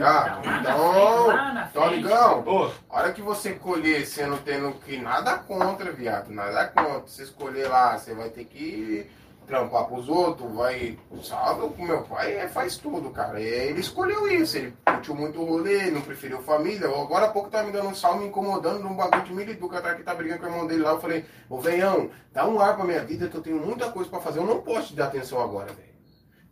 Então, 0.61 1.63
então, 1.71 1.85
amigão, 1.85 2.45
Ô, 2.47 2.71
a 2.91 2.99
hora 2.99 3.13
que 3.13 3.23
você 3.23 3.55
colher, 3.55 4.07
você 4.07 4.27
não 4.27 4.39
tendo 4.39 4.73
que 4.81 4.97
nada 4.99 5.39
contra, 5.39 5.93
viado, 5.93 6.31
nada 6.31 6.67
contra. 6.69 7.01
Você 7.07 7.25
escolher 7.25 7.69
lá, 7.69 7.99
você 7.99 8.15
vai 8.15 8.31
ter 8.31 8.45
que 8.45 9.11
trampar 9.47 9.85
pros 9.87 10.09
outros, 10.09 10.51
vai. 10.55 10.99
Sabe, 11.23 11.63
o 11.63 11.75
meu 11.85 12.03
pai 12.03 12.37
é, 12.37 12.49
faz 12.49 12.77
tudo, 12.77 13.11
cara. 13.11 13.41
E 13.41 13.45
Ele 13.45 13.81
escolheu 13.81 14.31
isso, 14.31 14.57
ele 14.57 14.75
curtiu 14.85 15.15
muito 15.15 15.41
o 15.41 15.45
rolê, 15.45 15.91
não 15.91 16.01
preferiu 16.01 16.43
família. 16.43 16.89
Agora 16.89 17.27
há 17.27 17.31
pouco 17.31 17.51
tá 17.51 17.63
me 17.63 17.73
dando 17.73 17.89
um 17.89 17.95
salve, 17.95 18.21
me 18.21 18.29
incomodando 18.29 18.81
num 18.83 18.95
bagulho 18.97 19.23
de 19.25 19.35
milho 19.35 19.57
que 19.57 19.83
tá, 19.83 19.95
que 19.95 20.03
tá 20.03 20.15
brigando 20.15 20.41
com 20.41 20.47
o 20.47 20.51
irmão 20.51 20.67
dele 20.67 20.83
lá. 20.83 20.93
Eu 20.93 21.01
falei, 21.01 21.25
ô 21.49 21.59
venhão, 21.59 22.11
dá 22.33 22.47
um 22.47 22.61
ar 22.61 22.77
pra 22.77 22.85
minha 22.85 23.05
vida 23.05 23.29
que 23.29 23.37
eu 23.37 23.43
tenho 23.43 23.59
muita 23.59 23.91
coisa 23.91 24.09
pra 24.09 24.21
fazer. 24.21 24.39
Eu 24.39 24.47
não 24.47 24.61
posso 24.61 24.89
te 24.89 24.95
dar 24.95 25.07
atenção 25.07 25.41
agora, 25.41 25.73
velho. 25.73 25.93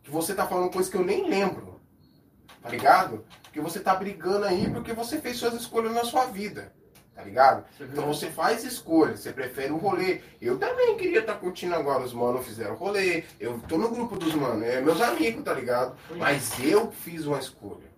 Que 0.03 0.11
você 0.11 0.33
tá 0.33 0.45
falando 0.45 0.71
coisa 0.71 0.89
que 0.89 0.97
eu 0.97 1.05
nem 1.05 1.29
lembro. 1.29 1.70
Tá 2.61 2.69
ligado? 2.69 3.25
Porque 3.43 3.59
você 3.59 3.79
tá 3.79 3.95
brigando 3.95 4.45
aí 4.45 4.69
porque 4.69 4.93
você 4.93 5.19
fez 5.19 5.37
suas 5.37 5.53
escolhas 5.55 5.93
na 5.93 6.03
sua 6.03 6.25
vida. 6.25 6.71
Tá 7.13 7.23
ligado? 7.23 7.65
Então 7.79 8.05
você 8.07 8.31
faz 8.31 8.63
escolha, 8.63 9.17
você 9.17 9.31
prefere 9.33 9.71
o 9.71 9.77
rolê. 9.77 10.21
Eu 10.41 10.57
também 10.57 10.95
queria 10.95 11.19
estar 11.19 11.35
curtindo 11.35 11.75
agora, 11.75 12.03
os 12.03 12.13
manos 12.13 12.45
fizeram 12.45 12.75
rolê. 12.75 13.23
Eu 13.39 13.59
tô 13.67 13.77
no 13.77 13.89
grupo 13.89 14.17
dos 14.17 14.33
manos, 14.33 14.63
é 14.63 14.79
meus 14.81 15.01
amigos, 15.01 15.43
tá 15.43 15.53
ligado? 15.53 15.95
Mas 16.15 16.53
eu 16.63 16.91
fiz 16.91 17.25
uma 17.25 17.37
escolha. 17.37 17.91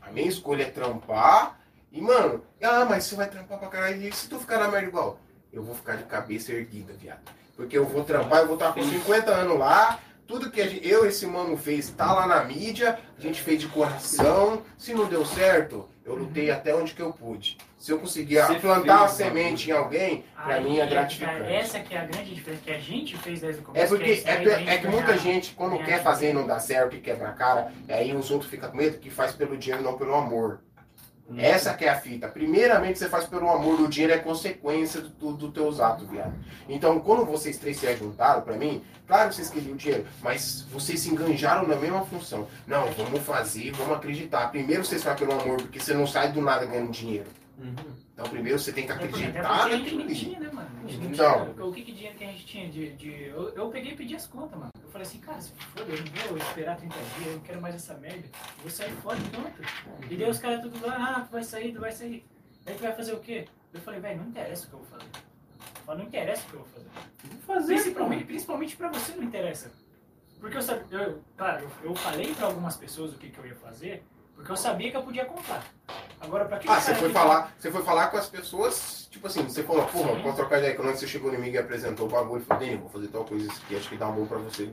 A 0.00 0.10
minha 0.10 0.28
escolha 0.28 0.64
é 0.64 0.70
trampar. 0.70 1.60
E, 1.90 2.00
mano, 2.00 2.42
ah, 2.62 2.84
mas 2.84 3.04
você 3.04 3.14
vai 3.14 3.28
trampar 3.28 3.58
pra 3.58 3.68
caralho. 3.68 4.02
E 4.02 4.12
se 4.12 4.28
tu 4.28 4.38
ficar 4.38 4.58
na 4.58 4.68
merda 4.68 4.88
igual? 4.88 5.18
Eu 5.52 5.62
vou 5.62 5.74
ficar 5.74 5.96
de 5.96 6.04
cabeça 6.04 6.52
erguida, 6.52 6.94
viado. 6.94 7.20
Porque 7.54 7.76
eu 7.76 7.86
vou 7.86 8.02
trampar, 8.02 8.40
eu 8.40 8.46
vou 8.46 8.56
estar 8.56 8.72
com 8.72 8.82
50 8.82 9.30
anos 9.30 9.58
lá. 9.58 10.00
Tudo 10.32 10.50
que 10.50 10.62
a 10.62 10.66
gente- 10.66 10.88
eu 10.88 11.04
e 11.04 11.08
esse 11.08 11.26
mano 11.26 11.58
fez 11.58 11.90
tá 11.90 12.10
lá 12.14 12.26
na 12.26 12.42
mídia. 12.42 12.98
A 13.18 13.20
gente 13.20 13.42
fez 13.42 13.60
de 13.60 13.68
coração. 13.68 14.62
Se 14.78 14.94
não 14.94 15.04
deu 15.04 15.26
certo, 15.26 15.86
eu 16.06 16.14
lutei 16.14 16.50
até 16.50 16.74
onde 16.74 16.94
que 16.94 17.02
eu 17.02 17.12
pude. 17.12 17.58
Se 17.78 17.90
eu 17.90 17.98
conseguir 17.98 18.40
Você 18.40 18.54
plantar 18.54 19.00
fez, 19.00 19.10
semente 19.10 19.68
em 19.68 19.74
alguém, 19.74 20.24
pra 20.42 20.54
Aí, 20.54 20.64
mim 20.64 20.76
é 20.76 20.78
cara, 20.78 20.90
gratificante. 20.90 21.52
Essa 21.52 21.80
que 21.80 21.94
é 21.94 21.98
a 21.98 22.04
grande 22.06 22.34
diferença 22.34 22.62
que 22.64 22.70
a 22.70 22.78
gente 22.78 23.14
fez 23.18 23.40
desde 23.42 23.60
o 23.60 23.64
começo. 23.64 23.84
É 23.84 23.88
porque 23.88 24.16
que 24.16 24.26
é, 24.28 24.32
a 24.32 24.36
gente 24.58 24.70
é 24.70 24.78
que 24.78 24.86
muita 24.88 25.18
gente, 25.18 25.52
quando 25.54 25.72
ganhar 25.72 25.84
quer 25.84 26.02
fazer 26.02 26.30
e 26.30 26.32
não 26.32 26.46
dá 26.46 26.58
certo 26.58 26.96
e 26.96 27.00
quebra 27.00 27.28
a 27.28 27.32
cara, 27.32 27.70
aí 27.86 28.14
os 28.16 28.30
outros 28.30 28.50
ficam 28.50 28.70
com 28.70 28.76
medo 28.78 28.96
que 28.98 29.10
faz 29.10 29.32
pelo 29.32 29.54
dinheiro, 29.54 29.84
não 29.84 29.98
pelo 29.98 30.14
amor. 30.14 30.60
Hum. 31.32 31.36
Essa 31.38 31.72
que 31.72 31.84
é 31.84 31.88
a 31.88 31.98
fita. 31.98 32.28
Primeiramente 32.28 32.98
você 32.98 33.08
faz 33.08 33.24
pelo 33.24 33.48
amor, 33.48 33.80
o 33.80 33.88
dinheiro 33.88 34.12
é 34.12 34.18
consequência 34.18 35.00
do, 35.00 35.32
do, 35.32 35.50
teus 35.50 35.80
atos, 35.80 36.08
viado. 36.08 36.34
Então, 36.68 37.00
quando 37.00 37.24
vocês 37.24 37.56
três 37.56 37.78
se 37.78 37.96
juntaram, 37.96 38.42
pra 38.42 38.54
mim, 38.54 38.82
claro 39.06 39.30
que 39.30 39.36
vocês 39.36 39.48
queriam 39.48 39.76
dinheiro, 39.76 40.06
mas 40.22 40.66
vocês 40.70 41.00
se 41.00 41.10
enganjaram 41.10 41.66
na 41.66 41.76
mesma 41.76 42.04
função. 42.04 42.46
Não, 42.66 42.90
vamos 42.92 43.22
fazer, 43.22 43.72
vamos 43.72 43.96
acreditar. 43.96 44.50
Primeiro 44.50 44.84
vocês 44.84 45.02
fazem 45.02 45.26
pelo 45.26 45.40
amor, 45.40 45.56
porque 45.56 45.80
você 45.80 45.94
não 45.94 46.06
sai 46.06 46.32
do 46.32 46.42
nada 46.42 46.66
ganhando 46.66 46.90
dinheiro. 46.90 47.28
Uhum. 47.58 47.74
Então, 48.22 48.30
primeiro 48.32 48.58
você 48.58 48.72
tem 48.72 48.86
que 48.86 48.92
É 48.92 48.94
acreditar 48.94 49.40
até 49.40 49.42
porque 49.42 49.72
a 49.74 49.76
gente 49.76 49.94
naquilo 49.96 50.14
tinha, 50.14 50.40
né, 50.40 50.50
mano? 50.52 50.70
A 50.84 50.88
gente 50.88 51.02
não 51.04 51.10
Então. 51.12 51.52
tinha. 51.54 51.66
O 51.66 51.72
que, 51.72 51.82
que 51.82 51.92
dinheiro 51.92 52.16
que 52.16 52.24
a 52.24 52.26
gente 52.28 52.46
tinha 52.46 52.70
de. 52.70 52.92
de- 52.92 53.22
eu, 53.24 53.48
eu 53.54 53.68
peguei 53.68 53.92
e 53.92 53.96
pedi 53.96 54.14
as 54.14 54.26
contas, 54.28 54.56
mano. 54.58 54.70
Eu 54.80 54.88
falei 54.90 55.06
assim, 55.06 55.18
cara, 55.18 55.40
se 55.40 55.50
foda, 55.52 55.90
eu 55.92 55.98
não 55.98 56.28
vou 56.28 56.38
esperar 56.38 56.76
30 56.76 56.94
dias, 56.94 57.26
eu 57.26 57.32
não 57.34 57.40
quero 57.40 57.60
mais 57.60 57.74
essa 57.74 57.94
merda. 57.94 58.24
Eu 58.26 58.62
vou 58.62 58.70
sair 58.70 58.92
fora 59.02 59.18
e 59.18 59.22
pronto. 59.22 59.62
E 60.10 60.16
daí 60.16 60.30
os 60.30 60.38
caras 60.38 60.60
tudo 60.62 60.86
lá, 60.86 61.16
ah, 61.16 61.20
tu 61.22 61.32
vai 61.32 61.42
sair, 61.42 61.72
tu 61.72 61.80
vai 61.80 61.90
sair. 61.92 62.24
Aí 62.64 62.74
tu 62.74 62.82
vai 62.82 62.92
fazer 62.94 63.12
o 63.12 63.18
quê? 63.18 63.48
Eu 63.74 63.80
falei, 63.80 63.98
velho, 64.00 64.20
não 64.20 64.28
interessa 64.28 64.66
o 64.66 64.68
que 64.68 64.74
eu 64.74 64.78
vou 64.78 64.88
fazer. 64.88 65.06
Eu 65.74 65.82
falei, 65.84 66.00
não 66.02 66.08
interessa 66.08 66.42
o 66.42 66.46
que 66.50 66.54
eu 66.54 66.60
vou 66.60 66.68
fazer. 66.68 66.88
Vou 67.24 67.40
fazer, 67.56 67.74
Principalmente, 67.74 68.24
principalmente 68.24 68.76
pra 68.76 68.88
você 68.88 69.12
não 69.16 69.24
interessa. 69.24 69.72
Porque 70.38 70.56
eu 70.56 70.62
sabia, 70.62 70.98
eu, 70.98 71.22
claro, 71.36 71.64
eu, 71.82 71.90
eu 71.90 71.94
falei 71.94 72.34
pra 72.34 72.46
algumas 72.46 72.76
pessoas 72.76 73.12
o 73.14 73.16
que, 73.18 73.30
que 73.30 73.38
eu 73.38 73.46
ia 73.46 73.54
fazer, 73.56 74.02
porque 74.42 74.52
eu 74.52 74.56
sabia 74.56 74.90
que 74.90 74.96
eu 74.96 75.02
podia 75.04 75.24
contar. 75.24 75.62
Agora, 76.20 76.44
pra 76.46 76.58
quem 76.58 76.68
Ah, 76.70 76.80
você 76.80 76.94
foi 76.96 77.10
falar, 77.10 77.52
você 77.58 77.70
foi 77.70 77.82
falar 77.82 78.08
com 78.08 78.16
as 78.16 78.28
pessoas, 78.28 79.06
tipo 79.10 79.26
assim, 79.28 79.44
você 79.44 79.62
falou, 79.62 79.84
porra, 79.86 80.20
posso 80.20 80.36
trocar 80.36 80.58
ideia 80.58 80.74
quando 80.74 80.90
você 80.96 81.06
chegou 81.06 81.32
em 81.32 81.38
mim 81.38 81.50
e 81.50 81.58
apresentou 81.58 82.06
o 82.06 82.10
bagulho, 82.10 82.44
falei, 82.44 82.70
"Dani, 82.70 82.80
vou 82.80 82.90
fazer 82.90 83.08
tal 83.08 83.24
coisa 83.24 83.46
isso 83.46 83.62
aqui, 83.64 83.76
acho 83.76 83.88
que 83.88 83.96
dá 83.96 84.08
um 84.08 84.14
bom 84.16 84.26
pra 84.26 84.38
você. 84.38 84.66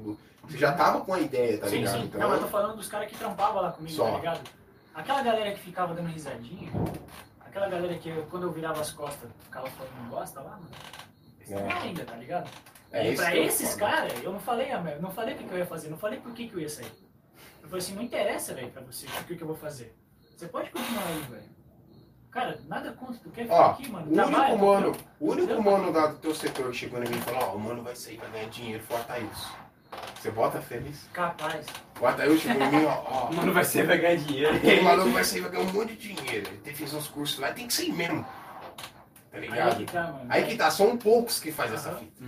Você 0.44 0.58
já 0.58 0.72
tava 0.74 1.02
com 1.02 1.14
a 1.14 1.20
ideia, 1.20 1.60
tá 1.60 1.68
Sim, 1.68 1.78
ligado? 1.78 2.00
sim. 2.00 2.04
Então, 2.06 2.20
Não, 2.22 2.34
eu 2.34 2.40
tô 2.42 2.48
falando 2.48 2.76
dos 2.78 2.88
caras 2.88 3.10
que 3.12 3.16
trampavam 3.18 3.62
lá 3.62 3.72
comigo, 3.72 3.96
Só. 3.96 4.10
tá 4.12 4.18
ligado? 4.18 4.50
Aquela 4.96 5.22
galera 5.22 5.52
que 5.52 5.60
ficava 5.60 5.94
dando 5.94 6.08
risadinha, 6.10 6.72
aquela 7.42 7.70
galera 7.70 7.96
que 8.00 8.12
quando 8.32 8.44
eu 8.44 8.52
virava 8.52 8.82
as 8.82 8.92
costas 8.92 9.30
ficava 9.44 9.68
falando 9.70 10.10
bosta 10.10 10.42
lá, 10.42 10.52
mano. 10.52 10.70
Eles 11.40 11.52
É. 11.52 11.72
ainda, 11.74 12.06
tá 12.06 12.16
ligado? 12.16 12.50
é 12.92 13.12
e 13.12 13.16
pra 13.16 13.30
que 13.32 13.38
esses 13.38 13.76
caras, 13.76 14.12
eu 14.24 14.32
não 14.34 14.40
falei 14.40 14.70
não 15.00 15.12
falei 15.12 15.36
o 15.36 15.38
que, 15.38 15.44
que 15.44 15.54
eu 15.54 15.58
ia 15.60 15.66
fazer, 15.66 15.90
não 15.90 15.98
falei 15.98 16.20
por 16.20 16.34
que, 16.34 16.48
que 16.48 16.56
eu 16.56 16.60
ia 16.60 16.70
sair. 16.70 16.92
Eu 17.70 17.72
falei 17.72 17.86
assim, 17.86 17.94
não 17.96 18.02
interessa, 18.02 18.54
velho, 18.56 18.72
pra 18.72 18.82
você, 18.82 19.06
o 19.06 19.24
que, 19.26 19.36
que 19.36 19.44
eu 19.44 19.48
vou 19.48 19.56
fazer. 19.56 19.96
Você 20.36 20.48
pode 20.48 20.72
continuar 20.72 21.04
aí, 21.06 21.22
velho. 21.30 21.44
Cara, 22.32 22.60
nada 22.68 22.92
contra, 22.94 23.16
tu 23.22 23.30
quer 23.30 23.44
ficar 23.44 23.56
Ó, 23.56 23.70
aqui, 23.72 23.92
mano? 23.92 24.10
o 24.10 24.14
Trabalha, 24.14 24.54
único 24.54 24.66
mano, 24.66 24.92
tu- 24.92 25.06
o 25.20 25.32
único 25.32 25.62
mano 25.64 25.94
da- 25.94 26.08
do 26.08 26.18
teu 26.18 26.34
setor 26.34 26.72
que 26.72 26.78
chegou 26.78 27.04
em 27.04 27.08
mim 27.08 27.18
e 27.18 27.22
falou, 27.22 27.42
ó, 27.44 27.56
o 27.56 27.60
mano 27.60 27.84
vai 27.84 27.96
sair, 27.96 28.18
vai 28.18 28.30
ganhar 28.32 28.50
dinheiro, 28.50 28.84
foi 28.84 28.98
o 28.98 29.00
Ataílson. 29.02 29.50
Você 30.20 30.32
bota 30.32 30.60
feliz? 30.62 31.08
Capaz. 31.14 31.66
O 32.02 32.06
Ataílson 32.08 32.48
chegou 32.50 32.64
em 32.66 32.72
mim, 32.72 32.86
ó, 32.86 33.04
ó, 33.06 33.32
Mano, 33.34 33.54
vai 33.54 33.64
ser, 33.64 33.86
vai 33.86 34.00
ganhar 34.00 34.16
dinheiro. 34.18 34.56
aquele 34.56 34.82
maluco 34.82 35.10
vai 35.12 35.24
sair, 35.24 35.42
vai 35.42 35.52
ganhar 35.52 35.64
um 35.70 35.74
monte 35.74 35.96
de 35.96 36.14
dinheiro. 36.14 36.50
Ele 36.66 36.76
fez 36.76 36.92
uns 36.94 37.08
cursos 37.08 37.38
lá, 37.40 37.52
tem 37.54 37.68
que 37.68 37.74
ser 37.74 37.94
mesmo. 37.94 38.24
Tá 38.24 39.38
Aí 39.38 39.42
ligado? 39.42 39.86
que 39.86 39.92
tá, 39.92 40.04
mano. 40.12 40.26
Aí 40.30 40.44
que 40.46 40.56
tá, 40.56 40.72
são 40.72 40.98
poucos 40.98 41.40
que 41.40 41.52
fazem 41.52 41.76
essa 41.76 41.94
fita. 41.96 42.24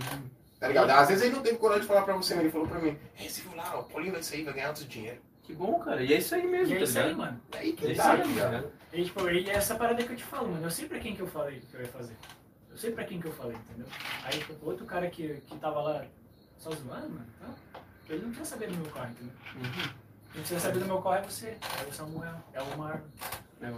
Tá 0.60 0.68
ligado? 0.68 0.90
Às 0.90 1.08
vezes 1.08 1.24
ele 1.24 1.34
não 1.34 1.42
teve 1.42 1.58
coragem 1.58 1.82
de 1.82 1.88
falar 1.88 2.02
pra 2.02 2.14
você, 2.14 2.34
mas 2.34 2.44
ele 2.44 2.52
falou 2.52 2.68
pra 2.68 2.78
mim, 2.78 2.96
é, 3.18 3.28
você 3.28 3.40
viu 3.42 3.54
lá, 3.56 3.72
ó, 3.76 3.80
o 3.80 3.84
Paulinho 3.84 4.12
vai 4.12 4.22
sair, 4.22 4.44
vai 4.44 4.54
ganhar 4.54 4.68
outro 4.68 4.84
dinheiro. 4.84 5.20
Que 5.42 5.52
bom, 5.54 5.78
cara. 5.80 6.02
E 6.02 6.12
é 6.12 6.18
isso 6.18 6.34
aí 6.34 6.46
mesmo, 6.46 6.72
E 6.72 6.76
é 6.76 6.78
tá 6.78 6.84
isso 6.84 6.98
aí, 6.98 7.14
mano. 7.14 7.40
É 7.52 7.58
aí 7.58 7.70
É 7.70 7.72
que 7.72 7.86
isso 7.92 8.02
tá, 8.02 8.12
aí, 8.12 8.34
tá 8.34 8.50
tá? 8.50 8.64
E, 8.92 9.04
tipo, 9.04 9.28
e 9.30 9.50
essa 9.50 9.74
parada 9.74 10.02
que 10.02 10.12
eu 10.12 10.16
te 10.16 10.24
falo, 10.24 10.48
mano. 10.52 10.64
Eu 10.66 10.70
sei 10.70 10.86
pra 10.86 10.98
quem 11.00 11.16
que 11.16 11.22
eu 11.22 11.26
falei 11.26 11.60
que 11.60 11.74
eu 11.74 11.80
ia 11.80 11.88
fazer. 11.88 12.16
Eu 12.70 12.76
sei 12.78 12.92
pra 12.92 13.04
quem 13.04 13.20
que 13.20 13.26
eu 13.26 13.32
falei, 13.32 13.56
entendeu? 13.56 13.86
Aí 14.24 14.38
tipo, 14.38 14.54
outro 14.64 14.84
cara 14.86 15.08
que, 15.10 15.42
que 15.46 15.56
tava 15.58 15.80
lá 15.82 16.04
só 16.58 16.70
zoando, 16.70 17.10
mano, 17.10 17.26
tá? 17.40 17.80
ele 18.08 18.24
não 18.24 18.32
quer 18.32 18.44
saber 18.44 18.68
do 18.68 18.76
meu 18.76 18.90
carro, 18.92 19.10
entendeu? 19.10 19.34
Quem 20.32 20.40
precisa 20.40 20.60
saber 20.60 20.78
do 20.78 20.86
meu 20.86 21.02
carro 21.02 21.16
é 21.16 21.22
você, 21.22 21.48
é 21.48 21.88
o 21.88 21.92
Samuel, 21.92 22.34
é 22.54 22.62
o 22.62 22.78
Marco. 22.78 23.06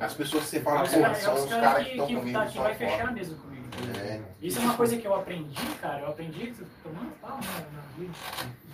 As 0.01 0.15
pessoas 0.15 0.45
que 0.45 0.51
você 0.51 0.57
É 0.59 0.61
fala, 0.61 0.89
porra, 0.89 1.01
caras 1.01 1.19
é 1.19 1.20
são 1.20 1.35
os 1.35 1.43
os 1.45 1.49
caras 1.51 1.65
caras 1.73 1.86
que 1.86 1.91
que, 2.07 2.20
que, 2.20 2.32
tá, 2.32 2.47
que 2.47 2.59
vai 2.59 2.74
fora. 2.74 2.91
fechar 2.91 3.12
mesmo 3.12 3.36
comigo. 3.39 3.66
entendeu? 3.66 4.03
É. 4.03 4.23
Isso 4.41 4.59
é 4.59 4.62
uma 4.62 4.77
coisa 4.77 4.97
que 4.97 5.07
eu 5.07 5.15
aprendi, 5.15 5.66
cara. 5.81 6.01
Eu 6.01 6.09
aprendi 6.09 6.55
tomando 6.82 7.20
pau 7.20 7.39
na, 7.41 7.77
na 7.77 7.82
vida. 7.99 8.12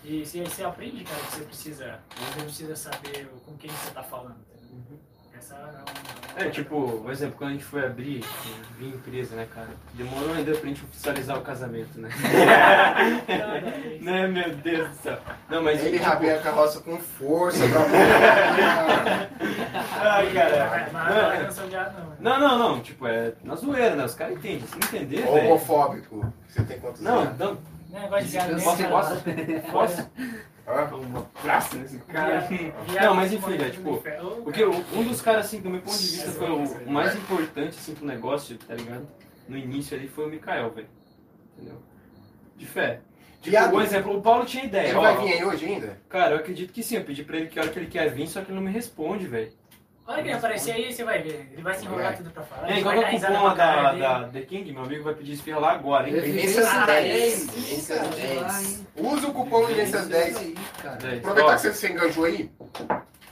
E 0.05 0.25
você, 0.25 0.43
você 0.43 0.65
aprende, 0.65 1.05
cara, 1.05 1.21
que 1.21 1.33
você 1.33 1.45
precisa, 1.45 1.99
você 2.17 2.43
precisa 2.43 2.77
saber 2.77 3.31
com 3.45 3.55
quem 3.57 3.71
você 3.71 3.91
tá 3.91 4.03
falando. 4.03 4.37
entendeu? 4.65 4.99
Essa 5.37 5.55
é 5.55 5.59
uma. 5.59 6.11
É, 6.37 6.49
tipo, 6.49 7.01
por 7.03 7.11
exemplo, 7.11 7.35
quando 7.37 7.51
a 7.51 7.53
gente 7.55 7.65
foi 7.65 7.85
abrir, 7.85 8.25
vir 8.79 8.89
empresa, 8.95 9.35
né, 9.37 9.47
cara? 9.53 9.69
Demorou 9.95 10.33
ainda 10.35 10.53
pra 10.53 10.69
gente 10.69 10.85
oficializar 10.85 11.37
o 11.39 11.43
casamento, 11.43 11.99
né? 12.01 12.09
né, 14.01 14.27
meu 14.29 14.55
Deus 14.57 14.89
do 14.91 14.95
céu. 15.03 15.19
Não, 15.49 15.63
mas 15.63 15.85
Ele 15.85 15.99
tipo, 15.99 16.09
rabeia 16.09 16.37
a 16.37 16.43
carroça 16.43 16.81
com 16.81 16.99
força 16.99 17.65
pra. 17.69 17.81
Ai, 20.01 20.33
cara. 20.33 20.89
Não 20.93 21.01
é 21.01 21.77
ar, 21.77 21.95
não. 22.21 22.39
Não, 22.39 22.41
não, 22.41 22.59
não. 22.59 22.81
Tipo, 22.81 23.07
é 23.07 23.33
na 23.43 23.55
zoeira, 23.57 23.97
né? 23.97 24.05
Os 24.05 24.15
caras 24.15 24.37
entendem. 24.37 24.67
Se 24.67 24.79
não 24.79 24.87
entender, 24.89 25.23
velho. 25.23 25.47
Homofóbico. 25.47 26.33
Você 26.49 26.63
tem 26.63 26.79
quantos 26.79 27.01
Não, 27.03 27.21
anos? 27.21 27.39
não. 27.39 27.59
Negócio 27.93 28.27
de 28.27 28.33
gado 28.37 28.63
Posso, 28.63 28.85
posso? 28.89 29.25
cara. 29.25 29.61
Posso? 29.73 30.11
Hã? 30.69 30.85
Uma 30.95 31.23
praça 31.43 31.77
nesse 31.77 31.99
cara. 32.01 32.49
Não, 33.03 33.15
mas 33.15 33.33
enfim, 33.33 33.57
né? 33.59 33.71
Tipo, 33.71 33.97
inferno. 33.97 34.31
porque 34.43 34.63
o- 34.65 34.85
um 34.95 35.03
dos 35.03 35.21
caras, 35.21 35.47
assim, 35.47 35.61
do 35.61 35.69
meu 35.71 35.81
ponto 35.81 35.99
de 35.99 36.07
vista, 36.07 36.31
foi 36.31 36.49
o 36.51 36.63
o 36.63 36.91
mais 36.91 37.15
importante, 37.17 37.71
assim, 37.79 37.95
pro 37.95 38.07
negócio, 38.07 38.57
tá 38.59 38.75
ligado? 38.75 39.07
No 39.49 39.57
início 39.59 39.97
ali 39.97 40.07
foi 40.07 40.27
o 40.27 40.29
Mikael, 40.29 40.71
velho. 40.71 40.87
Entendeu? 41.57 41.83
De 42.57 42.67
fé. 42.67 43.01
Tipo, 43.41 43.51
Viado. 43.51 43.71
por 43.71 43.83
exemplo, 43.83 44.17
o 44.17 44.21
Paulo 44.23 44.45
tinha 44.45 44.65
ideia. 44.65 44.89
Ele 44.89 44.99
ó, 44.99 45.01
vai 45.01 45.17
vir 45.17 45.33
aí 45.33 45.45
hoje 45.45 45.65
ainda? 45.67 45.99
Cara, 46.09 46.33
eu 46.35 46.37
acredito 46.37 46.73
que 46.73 46.83
sim. 46.83 46.97
Eu 46.97 47.05
pedi 47.05 47.25
pra 47.25 47.39
ele 47.39 47.47
que 47.49 47.59
hora 47.59 47.71
que 47.71 47.79
ele 47.79 47.87
quer 47.89 48.09
vir, 48.13 48.29
só 48.29 48.43
que 48.43 48.51
ele 48.51 48.57
não 48.57 48.63
me 48.63 48.71
responde, 48.71 49.27
velho. 49.27 49.51
Olha 50.11 50.23
que 50.23 50.29
ele 50.29 50.37
aparecer 50.37 50.73
aí, 50.73 50.93
você 50.93 51.05
vai 51.05 51.23
ver. 51.23 51.49
Ele 51.53 51.63
vai 51.63 51.75
se 51.75 51.85
enrolar 51.85 52.13
É. 52.13 52.17
tudo 52.17 52.31
pra 52.31 52.43
falar. 52.43 52.69
É, 52.69 52.71
ele 52.73 52.81
igual 52.81 52.97
vai 52.97 53.05
o 53.15 53.21
cupom 53.21 53.55
da, 53.55 53.93
da 53.93 54.29
The 54.29 54.41
King, 54.43 54.73
meu 54.73 54.83
amigo 54.83 55.05
vai 55.05 55.15
pedir 55.15 55.33
esfirra 55.35 55.59
lá 55.61 55.73
agora, 55.73 56.09
hein? 56.09 56.21
Vivências 56.21 56.67
Ah, 56.67 56.85
10. 56.87 57.49
é, 57.49 57.53
Vivências 57.53 57.99
cara, 57.99 58.11
10. 58.11 58.41
vai, 58.43 58.65
hein? 58.65 58.87
Usa 58.97 59.27
o 59.29 59.33
cupom 59.33 59.67
Vivências 59.67 60.07
10. 60.09 60.37
Aí, 60.37 60.55
cara. 60.83 60.97
Dez. 60.97 61.19
Aproveitar 61.21 61.55
que 61.55 61.61
você 61.63 61.73
se 61.75 61.93
enganjou 61.93 62.25
aí, 62.25 62.51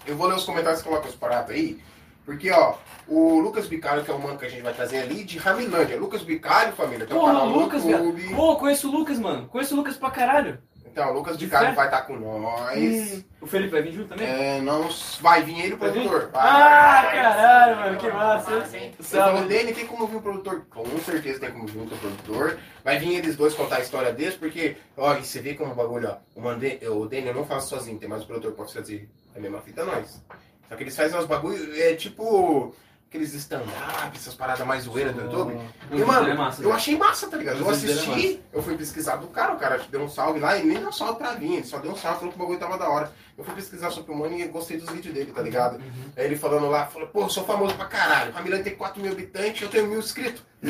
eu 0.07 0.17
vou 0.17 0.29
ler 0.29 0.37
os 0.37 0.45
comentários 0.45 0.81
que 0.83 0.89
colocam 0.89 1.09
os 1.11 1.17
parados 1.17 1.51
aí. 1.51 1.81
Porque, 2.25 2.51
ó, 2.51 2.75
o 3.09 3.41
Lucas 3.41 3.67
Bicalho, 3.67 4.05
que 4.05 4.11
é 4.11 4.15
o 4.15 4.19
mano 4.21 4.39
que 4.39 4.45
a 4.45 4.49
gente 4.51 4.63
vai 4.63 4.75
trazer 4.75 4.99
ali, 4.99 5.25
de 5.25 5.39
Ramilândia. 5.39 5.99
Lucas 5.99 6.23
Bicalho, 6.23 6.73
família, 6.75 7.07
tem 7.07 7.17
um 7.17 7.21
Porra, 7.21 7.33
canal 7.33 7.47
o 7.49 7.51
no 7.53 7.59
Lucas, 7.61 7.85
YouTube. 7.85 8.35
Pô, 8.35 8.57
conheço 8.57 8.89
o 8.89 8.93
Lucas, 8.93 9.19
mano. 9.19 9.49
Conheço 9.49 9.73
o 9.75 9.77
Lucas 9.79 9.97
pra 9.97 10.11
caralho. 10.11 10.59
Então, 10.99 11.11
o 11.13 11.15
Lucas 11.15 11.39
De 11.39 11.47
fé? 11.47 11.71
vai 11.73 11.87
estar 11.87 12.03
com 12.03 12.17
nós. 12.17 12.77
Hum, 12.77 13.23
O 13.41 13.47
Felipe 13.47 13.71
vai 13.71 13.83
vir 13.83 13.93
junto 13.93 14.09
também? 14.09 14.27
É, 14.27 14.61
não, 14.61 14.89
vai 15.21 15.45
vir 15.45 15.61
ele, 15.61 15.75
o 15.75 15.79
produtor. 15.79 16.29
Vai. 16.33 16.43
Ah, 16.45 17.09
caralho, 17.13 17.77
mano, 17.77 17.99
que 17.99 18.09
massa. 18.09 18.61
Você 18.99 19.17
falou 19.17 19.45
dele, 19.45 19.73
tem 19.73 19.87
como 19.87 20.09
vir 20.09 20.17
o 20.17 20.21
produtor? 20.23 20.67
Com 20.69 20.85
certeza 20.99 21.39
tem 21.39 21.53
como 21.53 21.69
vir 21.69 21.83
o 21.83 21.87
produtor. 21.87 22.59
Vai 22.83 22.99
vir 22.99 23.15
eles 23.15 23.37
dois 23.37 23.55
contar 23.55 23.77
a 23.77 23.81
história 23.81 24.13
deles, 24.13 24.35
porque, 24.35 24.77
ó, 24.97 25.15
você 25.15 25.41
vê 25.41 25.55
como 25.55 25.71
o 25.71 25.75
bagulho, 25.77 26.09
ó, 26.11 26.17
o, 26.35 26.43
Mande, 26.43 26.81
o 26.89 27.07
Daniel 27.07 27.35
não 27.35 27.45
faz 27.47 27.65
sozinho, 27.65 27.97
tem 27.99 28.09
mais 28.09 28.25
o 28.25 28.27
produtor 28.27 28.51
que 28.51 28.57
pode 28.57 28.75
fazer 28.75 29.09
a 29.37 29.39
mesma 29.39 29.61
fita 29.61 29.85
nós. 29.85 30.21
Só 30.69 30.75
que 30.75 30.83
eles 30.83 30.97
fazem 30.97 31.17
uns 31.17 31.27
bagulho, 31.27 31.81
é 31.81 31.95
tipo 31.95 32.75
aqueles 33.09 33.33
stand-up, 33.33 34.15
essas 34.15 34.35
paradas 34.35 34.67
mais 34.67 34.85
zoeiras 34.85 35.15
do 35.15 35.23
YouTube. 35.23 35.59
E, 35.91 36.03
é 36.03 36.05
mano, 36.05 36.37
massa, 36.37 36.59
eu 36.61 36.65
velho. 36.65 36.77
achei 36.77 36.95
massa, 36.97 37.27
tá 37.27 37.39
ligado? 37.39 37.59
Eu 37.59 37.67
é 37.67 37.71
assisti, 37.71 38.43
eu 38.53 38.63
fui 38.63 38.77
pesquisar 38.77 39.17
do 39.17 39.29
cara, 39.29 39.55
o 39.55 39.57
cara 39.57 39.81
deu 39.91 40.03
um 40.03 40.09
salve 40.11 40.39
lá, 40.39 40.59
e 40.59 40.65
nem 40.65 40.79
deu 40.79 40.89
um 40.89 40.93
salve 40.93 41.19
pra 41.19 41.33
mim, 41.35 41.55
ele 41.55 41.65
só 41.65 41.79
deu 41.79 41.93
um 41.93 41.97
salve, 41.97 42.19
falou 42.19 42.33
que 42.33 42.39
o 42.39 42.43
bagulho 42.43 42.59
tava 42.59 42.77
da 42.77 42.89
hora. 42.89 43.11
Eu 43.37 43.45
fui 43.45 43.55
pesquisar 43.55 43.91
sobre 43.91 44.13
o 44.13 44.17
mano 44.17 44.39
e 44.39 44.47
gostei 44.49 44.77
dos 44.77 44.91
vídeos 44.91 45.15
dele, 45.15 45.33
tá 45.33 45.41
ligado? 45.41 45.77
Uhum. 45.77 46.13
Aí 46.17 46.27
ele 46.27 46.37
falando 46.37 46.69
lá, 46.69 46.87
falou, 46.87 47.09
pô, 47.09 47.23
eu 47.23 47.31
sou 47.31 47.45
famoso 47.45 47.75
pra 47.77 47.87
caralho, 47.87 48.37
a 48.37 48.43
Milane 48.43 48.63
tem 48.63 48.75
4 48.77 49.01
mil 49.01 49.13
habitantes, 49.13 49.63
eu 49.63 49.69
tenho 49.71 49.87
mil 49.87 50.01
inscritos. 50.01 50.43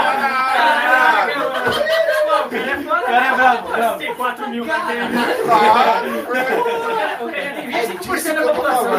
Caraca, 0.00 1.38
mano. 1.38 1.64
Pô, 2.30 2.44
o 2.44 2.48
cara 3.10 3.24
é 3.24 3.28
é 3.28 3.34
brabo, 3.34 3.62
Pô, 3.62 3.72
brabo. 3.72 3.98
Tem 3.98 4.14
4 4.14 4.48
mil 4.50 4.64
que 4.64 4.70
tem. 4.70 4.78
Cara 4.80 6.00
tem 6.00 7.34
é 7.34 7.86
25% 7.86 7.98
disso 8.00 8.24
que 8.24 8.32
da 8.34 8.42
população. 8.42 8.92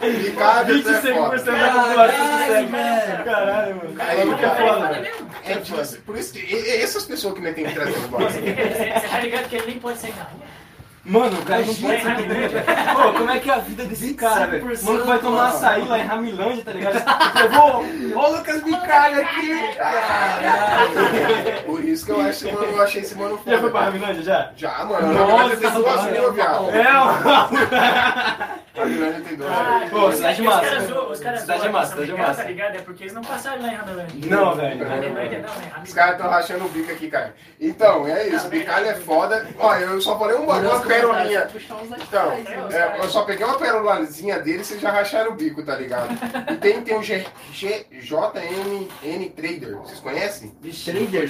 Ricardo, 0.00 0.72
isso 0.76 0.88
é 0.88 0.92
25% 0.92 1.14
foda. 1.14 1.38
da 1.38 1.68
população 1.70 1.94
Caralho, 1.94 2.12
do 2.12 2.46
século. 2.46 2.68
velho. 2.70 3.24
Caralho, 3.24 3.76
mano. 3.76 3.94
Aí, 3.98 4.20
é 4.20 4.36
cara. 4.36 4.54
foda. 4.56 5.10
É 5.44 5.54
disso, 5.54 5.98
por 6.06 6.16
isso 6.16 6.32
que 6.32 6.38
e- 6.40 6.54
e- 6.78 6.82
essas 6.82 7.04
pessoas 7.04 7.34
que 7.34 7.40
nem 7.40 7.52
tem 7.54 7.64
que 7.66 7.72
trazer 7.74 7.90
os 7.92 7.96
Você 7.98 8.08
boys. 8.08 8.32
você 8.34 9.08
tá 9.10 9.18
ligado 9.20 9.48
que 9.48 9.56
ele 9.56 9.66
nem 9.66 9.78
pode 9.78 9.98
sair 9.98 10.14
na 10.16 10.24
rua? 10.24 10.40
Mano, 11.02 11.38
o 11.40 11.44
cara 11.46 11.60
não 11.64 11.74
pode 11.74 12.02
ser. 12.02 12.64
Pô, 12.94 13.12
como 13.14 13.30
é 13.30 13.38
que 13.38 13.50
é 13.50 13.54
a 13.54 13.58
vida 13.58 13.84
desse 13.84 14.12
cara, 14.12 14.46
velho? 14.46 14.66
25%, 14.68 14.82
Mano, 14.84 15.04
vai 15.06 15.18
tomar 15.18 15.36
mano. 15.44 15.48
açaí 15.56 15.84
lá 15.88 15.98
em 15.98 16.02
Ramilândia, 16.06 16.62
tá 16.62 16.72
ligado? 16.72 17.02
Eu 17.42 17.50
vou. 17.50 18.22
Ó 18.22 18.28
o 18.28 18.36
Lucas 18.36 18.62
Bicalho 18.62 19.20
aqui. 19.22 19.74
Caralho. 19.76 21.62
Por 21.64 21.82
isso 21.84 22.04
que 22.04 22.12
eu, 22.12 22.20
acho, 22.20 22.52
mano, 22.52 22.64
eu 22.66 22.82
achei 22.82 23.00
esse 23.00 23.14
mano 23.14 23.40
Já 23.46 23.58
foi 23.58 23.70
pra 23.70 23.80
foda. 23.80 23.84
Ramilândia, 23.92 24.22
já? 24.22 24.50
Já, 24.56 24.84
mano. 24.84 25.12
Nossa, 25.14 25.56
tem 25.56 25.70
duas 25.70 26.04
mil, 26.04 26.32
viado. 26.32 26.70
É, 26.70 26.92
mano. 26.92 27.20
A 28.80 28.84
Milane 28.84 29.20
tem 29.24 29.36
duas 29.36 29.50
mil. 29.50 29.90
Pô, 29.90 30.08
os 30.08 30.14
cidade 30.16 30.42
caras- 30.42 30.62
massa. 30.62 30.70
Caras 31.24 31.40
Cidade 31.40 31.60
zoam 31.60 31.72
massa, 31.72 31.90
cidade 31.92 32.06
brincada, 32.12 32.28
massa. 32.28 32.42
Tá 32.42 32.48
ligado? 32.48 32.74
É 32.76 32.78
porque 32.80 33.02
eles 33.04 33.12
não 33.14 33.22
passaram 33.22 33.62
lá 33.62 33.68
em 33.68 33.74
Ramelândia. 33.74 34.36
Não, 34.36 34.54
velho. 34.54 34.84
Né? 34.84 35.44
Os 35.84 35.92
caras 35.94 36.12
estão 36.16 36.30
rachando 36.30 36.64
o 36.66 36.68
bico 36.68 36.92
aqui, 36.92 37.08
cara. 37.10 37.34
Então, 37.60 38.06
é 38.06 38.28
isso. 38.28 38.48
Bicalho 38.48 38.86
é 38.86 38.94
foda. 38.94 39.46
Olha, 39.58 39.84
eu 39.84 40.00
só 40.00 40.18
falei 40.18 40.36
um 40.36 40.46
bagulho, 40.46 40.70
like 41.12 41.34
Então, 42.08 42.32
é, 42.72 42.98
eu 42.98 43.08
só 43.08 43.22
peguei 43.22 43.44
uma 43.46 43.58
perolazinha 43.58 44.38
dele 44.38 44.60
e 44.60 44.64
vocês 44.64 44.80
já 44.80 44.90
racharam 44.90 45.30
o 45.32 45.34
bico, 45.34 45.62
tá 45.62 45.76
ligado? 45.76 46.08
E 46.52 46.56
tem, 46.56 46.80
tem 46.82 46.96
o 46.96 47.02
G, 47.02 47.24
G, 47.52 47.86
JMN 47.92 49.28
Trader, 49.36 49.76
vocês 49.78 50.00
conhecem? 50.00 50.52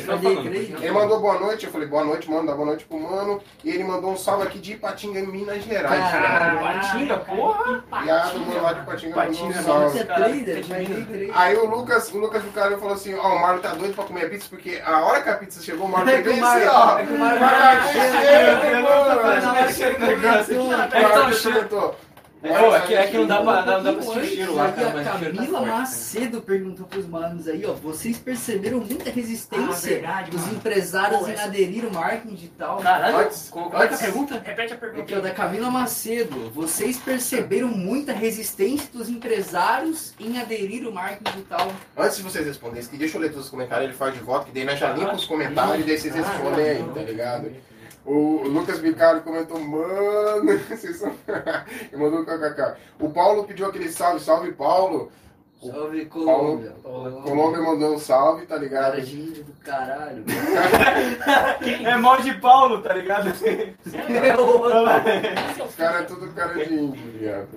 Continua 0.07 0.43
Ele 0.83 0.93
mandou 0.93 1.21
boa 1.21 1.39
noite, 1.39 1.67
eu 1.67 1.73
falei 1.73 1.87
boa 1.89 2.05
noite, 2.05 2.31
mano, 2.31 2.47
dá 2.47 2.55
boa 2.55 2.67
noite 2.67 2.85
pro 2.85 2.99
mano. 3.01 3.41
E 3.65 3.71
ele 3.71 3.85
mandou 3.85 4.13
um 4.13 4.17
salve 4.17 4.45
aqui 4.45 4.59
de 4.59 4.73
Ipatinga, 4.73 5.21
Minas 5.21 5.63
Gerais. 5.65 6.11
Caralho. 6.11 6.61
Patinga, 6.61 7.17
porra. 7.19 7.85
Viado, 8.03 8.39
mano, 8.41 8.63
lá 8.63 8.73
de 8.73 8.81
Ipatinga 8.81 9.17
mandou 9.17 9.33
um 9.33 9.37
Patinga, 9.49 9.63
salve. 9.63 9.99
É 9.99 10.05
trader? 10.05 10.67
trader. 10.67 11.31
Aí 11.35 11.57
o 11.57 11.67
Lucas, 11.67 12.11
o 12.13 12.19
Lucas 12.19 12.43
do 12.43 12.51
cara 12.53 12.77
falou 12.79 12.95
assim, 12.95 13.15
ó, 13.15 13.35
o 13.37 13.41
Marlon 13.41 13.61
tá 13.61 13.71
doido 13.75 13.95
pra 13.95 14.05
comer 14.05 14.31
pizza, 14.31 14.47
porque 14.51 14.81
a 14.85 15.01
hora 15.01 15.21
que 15.23 15.29
a 15.29 15.37
pizza 15.37 15.63
chegou, 15.63 15.87
o 15.87 15.89
Marlon 15.91 16.09
É 16.11 16.15
foi 16.15 16.23
que 16.23 16.29
o 16.29 16.33
bem 16.33 16.41
Marlon- 16.41 16.67
assim, 16.67 16.69
ó. 16.69 16.99
é 16.99 17.93
cheio, 17.93 18.83
mano. 18.83 19.50
Cheio 19.73 19.95
de 19.99 20.01
negócio 20.07 20.73
aqui. 20.73 20.97
É 20.97 21.05
que 21.05 21.11
tá 21.13 21.33
cheio. 21.33 21.55
comentou. 21.55 21.97
É, 22.43 22.59
ô, 22.59 22.75
aqui, 22.75 22.97
aqui 22.97 23.19
não 23.19 23.27
dá 23.27 23.43
pra, 23.43 23.67
não 23.67 23.83
dá 23.83 23.93
pra 23.93 24.01
sentir 24.03 24.19
o 24.19 24.25
cheiro 24.25 24.55
lá, 24.55 24.73
cara, 24.73 24.87
a 24.99 25.01
o 25.03 25.05
tá 25.05 25.11
Camila. 25.13 25.61
Macedo 25.61 26.41
perguntou 26.41 26.87
pros 26.87 27.07
manos 27.07 27.47
aí, 27.47 27.67
ó. 27.67 27.75
Vocês 27.75 28.17
perceberam 28.17 28.79
muita 28.79 29.11
Ah, 29.11 29.13
resistência 29.13 29.91
verdade, 29.99 30.31
dos 30.31 30.41
mano. 30.41 30.55
empresários 30.55 31.21
Pô, 31.21 31.29
em 31.29 31.33
essa- 31.33 31.45
aderir 31.45 31.85
ao 31.85 31.91
marketing 31.91 32.35
digital? 32.35 32.79
Caralho, 32.79 33.29
como 33.51 33.77
é 33.77 33.87
que 33.89 33.93
é 33.93 33.97
a 33.97 33.99
pergunta? 34.01 34.43
Repete 34.43 34.73
a 34.73 34.77
Aqui, 34.77 34.87
ó, 34.87 34.91
pergunta. 34.91 35.21
da 35.21 35.31
Camila 35.33 35.71
Macedo. 35.71 36.51
Vocês 36.55 36.97
perceberam 36.97 37.69
muita 37.69 38.15
resistência 38.15 38.89
dos 38.91 39.11
empresários 39.11 40.15
em 40.19 40.39
aderir 40.41 40.87
ao 40.87 40.93
marketing 40.93 41.33
digital? 41.33 41.71
Antes 41.95 42.17
de 42.17 42.23
vocês 42.23 42.47
responderem, 42.47 42.89
que 42.89 42.97
deixa 42.97 43.19
eu 43.19 43.21
ler 43.21 43.29
todos 43.33 43.45
os 43.45 43.51
comentários, 43.51 43.85
ele 43.91 43.95
faz 43.99 44.15
de 44.15 44.21
volta, 44.21 44.47
que 44.47 44.53
daí 44.53 44.65
nós 44.65 44.79
já 44.79 44.91
limpa 44.95 45.15
os 45.15 45.27
comentários 45.27 45.81
e 45.81 45.83
daí 45.87 45.99
vocês 45.99 46.15
respondem 46.15 46.65
aí, 46.71 46.83
tá 46.95 47.03
ligado? 47.03 47.51
O 48.05 48.43
Lucas 48.49 48.81
Bicalho 48.81 49.23
comentou, 49.23 49.61
mano, 49.61 50.59
vocês 50.69 50.97
são... 50.97 51.13
Ele 51.93 51.97
mandou 52.03 52.21
um 52.21 52.25
kkk. 52.25 52.75
O 52.99 53.11
Paulo 53.11 53.45
pediu 53.45 53.67
aquele 53.67 53.89
salve, 53.91 54.21
salve 54.21 54.53
Paulo. 54.53 55.13
Salve, 55.63 56.07
Colômbia. 56.07 56.73
Colômbia 56.83 57.61
mandou 57.61 57.95
um 57.95 57.99
salve, 57.99 58.47
tá 58.47 58.57
ligado? 58.57 58.93
Cara, 58.93 59.05
gente 59.05 59.43
do 59.43 59.53
caralho. 59.63 60.25
É 61.85 61.97
mal 61.99 62.19
de 62.23 62.33
Paulo, 62.41 62.81
tá 62.81 62.95
ligado? 62.95 63.29
Os 63.29 63.41
caras 65.77 66.01
é 66.01 66.05
tudo 66.05 66.33
cara 66.33 66.55
de 66.55 66.73
índio, 66.75 67.13
viado. 67.13 67.49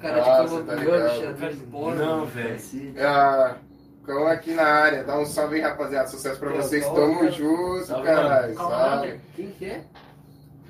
Cara 0.00 0.20
de 0.20 0.28
Nossa, 0.28 0.48
Colômbia, 0.48 0.76
tá 0.76 0.80
ligado. 0.80 1.96
Não, 1.96 2.24
velho. 2.26 2.58
Ah, 3.00 3.56
Cão 4.04 4.26
aqui 4.26 4.52
na 4.52 4.64
área, 4.64 5.04
dá 5.04 5.16
um 5.18 5.24
salve 5.24 5.56
aí, 5.56 5.60
rapaziada. 5.62 6.08
Sucesso 6.08 6.38
pra 6.38 6.50
Pô, 6.50 6.56
vocês, 6.56 6.84
salve, 6.84 7.00
tamo 7.00 7.18
cara. 7.20 7.30
junto, 7.30 7.84
Salve, 7.86 8.06
caralho. 8.06 8.54
Salve. 8.54 9.20
Quem 9.36 9.50
que 9.52 9.64
é? 9.66 9.80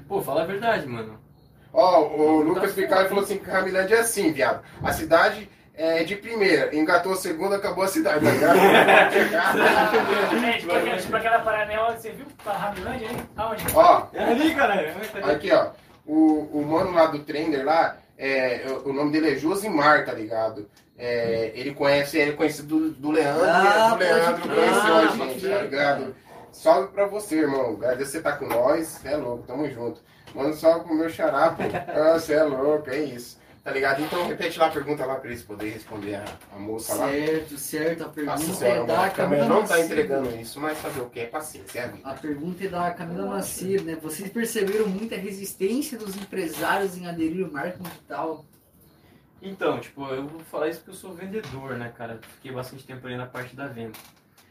Pô, 0.08 0.20
fala 0.20 0.42
a 0.42 0.46
verdade, 0.46 0.86
mano. 0.86 1.18
Ó, 1.72 2.02
o 2.02 2.42
Lucas 2.42 2.72
Picard 2.72 3.08
falou 3.08 3.24
assim 3.24 3.38
que 3.38 3.44
Camilândia 3.46 3.96
é 3.96 4.00
assim, 4.00 4.30
viado. 4.30 4.62
A 4.82 4.92
cidade 4.92 5.48
é 5.74 6.04
de 6.04 6.16
primeira, 6.16 6.74
engatou 6.76 7.12
a 7.12 7.16
segunda, 7.16 7.56
acabou 7.56 7.82
a 7.84 7.88
cidade, 7.88 8.22
tá 8.22 8.30
ligado? 8.30 8.58
É, 10.44 10.58
tipo, 10.58 10.72
aquela, 10.72 10.96
tipo 10.98 11.16
aquela 11.16 11.38
paranela, 11.40 11.96
você 11.96 12.10
viu? 12.10 12.26
Pra 12.44 12.52
Ramilândia 12.52 13.08
aí? 13.08 13.16
Aonde? 13.36 13.64
ó, 13.74 14.06
É 14.12 14.24
ali, 14.24 14.54
caralho. 14.54 14.92
aqui 15.24 15.50
ó, 15.52 15.70
o, 16.06 16.50
o 16.60 16.66
mano 16.66 16.92
lá 16.92 17.06
do 17.06 17.20
trainer 17.20 17.64
lá, 17.64 17.96
é, 18.18 18.66
o 18.84 18.92
nome 18.92 19.10
dele 19.12 19.32
é 19.32 19.36
Josimar, 19.36 20.04
tá 20.04 20.12
ligado? 20.12 20.68
É, 20.98 21.52
ele 21.54 21.74
conhece, 21.74 22.18
ele 22.18 22.30
é 22.30 22.34
conhecido 22.34 22.78
do, 22.78 22.90
do 22.90 23.10
Leandro, 23.10 23.44
Ah, 23.44 23.88
e 23.88 23.90
do 23.92 23.98
Leandro 23.98 24.42
conheceu 24.42 24.94
a 24.94 24.98
Ah, 25.00 25.06
gente, 25.08 25.48
tá 25.48 25.62
ligado? 25.62 26.14
Salve 26.52 26.92
pra 26.92 27.06
você, 27.06 27.36
irmão. 27.36 27.72
Agradeço 27.74 28.12
você 28.12 28.18
estar 28.18 28.32
com 28.32 28.46
nós. 28.46 28.86
Você 28.88 29.08
é 29.08 29.16
louco, 29.16 29.44
tamo 29.46 29.68
junto. 29.70 30.00
Manda 30.34 30.50
um 30.50 30.54
salve 30.54 30.84
pro 30.84 30.94
meu 30.94 31.08
xará, 31.08 31.50
pô. 31.50 31.62
Ah, 31.88 32.18
você 32.18 32.34
é 32.34 32.42
louco, 32.42 32.90
é 32.90 32.98
isso. 32.98 33.40
Tá 33.64 33.70
ligado? 33.70 34.02
Então 34.02 34.26
repete 34.26 34.58
lá 34.58 34.66
a 34.66 34.70
pergunta 34.70 35.06
lá 35.06 35.14
pra 35.14 35.30
eles 35.30 35.42
poderem 35.44 35.72
responder 35.74 36.16
a, 36.16 36.24
a 36.52 36.58
moça 36.58 36.94
lá. 36.94 37.08
Certo, 37.08 37.56
certo. 37.58 38.04
A 38.04 38.08
pergunta 38.08 38.44
Nossa 38.44 38.66
é 38.66 38.84
da 38.84 39.10
Camila 39.10 39.44
não 39.46 39.64
tá 39.64 39.80
entregando 39.80 40.36
isso, 40.36 40.58
mas 40.60 40.78
saber 40.78 41.00
o 41.00 41.08
que 41.08 41.20
é 41.20 41.26
paciência, 41.26 41.78
é 41.78 41.84
a 41.84 41.86
vida. 41.86 42.08
A 42.08 42.14
pergunta 42.14 42.64
é 42.64 42.68
da 42.68 42.90
Camila 42.90 43.36
né? 43.84 43.96
Vocês 44.02 44.28
perceberam 44.30 44.88
muita 44.88 45.14
resistência 45.14 45.96
dos 45.96 46.16
empresários 46.16 46.96
em 46.96 47.06
aderir 47.06 47.44
ao 47.44 47.52
marketing 47.52 47.84
digital? 47.84 48.44
Então, 49.42 49.80
tipo, 49.80 50.06
eu 50.06 50.26
vou 50.26 50.40
falar 50.40 50.68
isso 50.68 50.78
porque 50.78 50.92
eu 50.92 50.94
sou 50.94 51.12
vendedor, 51.12 51.76
né, 51.76 51.92
cara? 51.96 52.20
Fiquei 52.36 52.52
bastante 52.52 52.86
tempo 52.86 53.04
ali 53.06 53.16
na 53.16 53.26
parte 53.26 53.56
da 53.56 53.66
venda. 53.66 53.98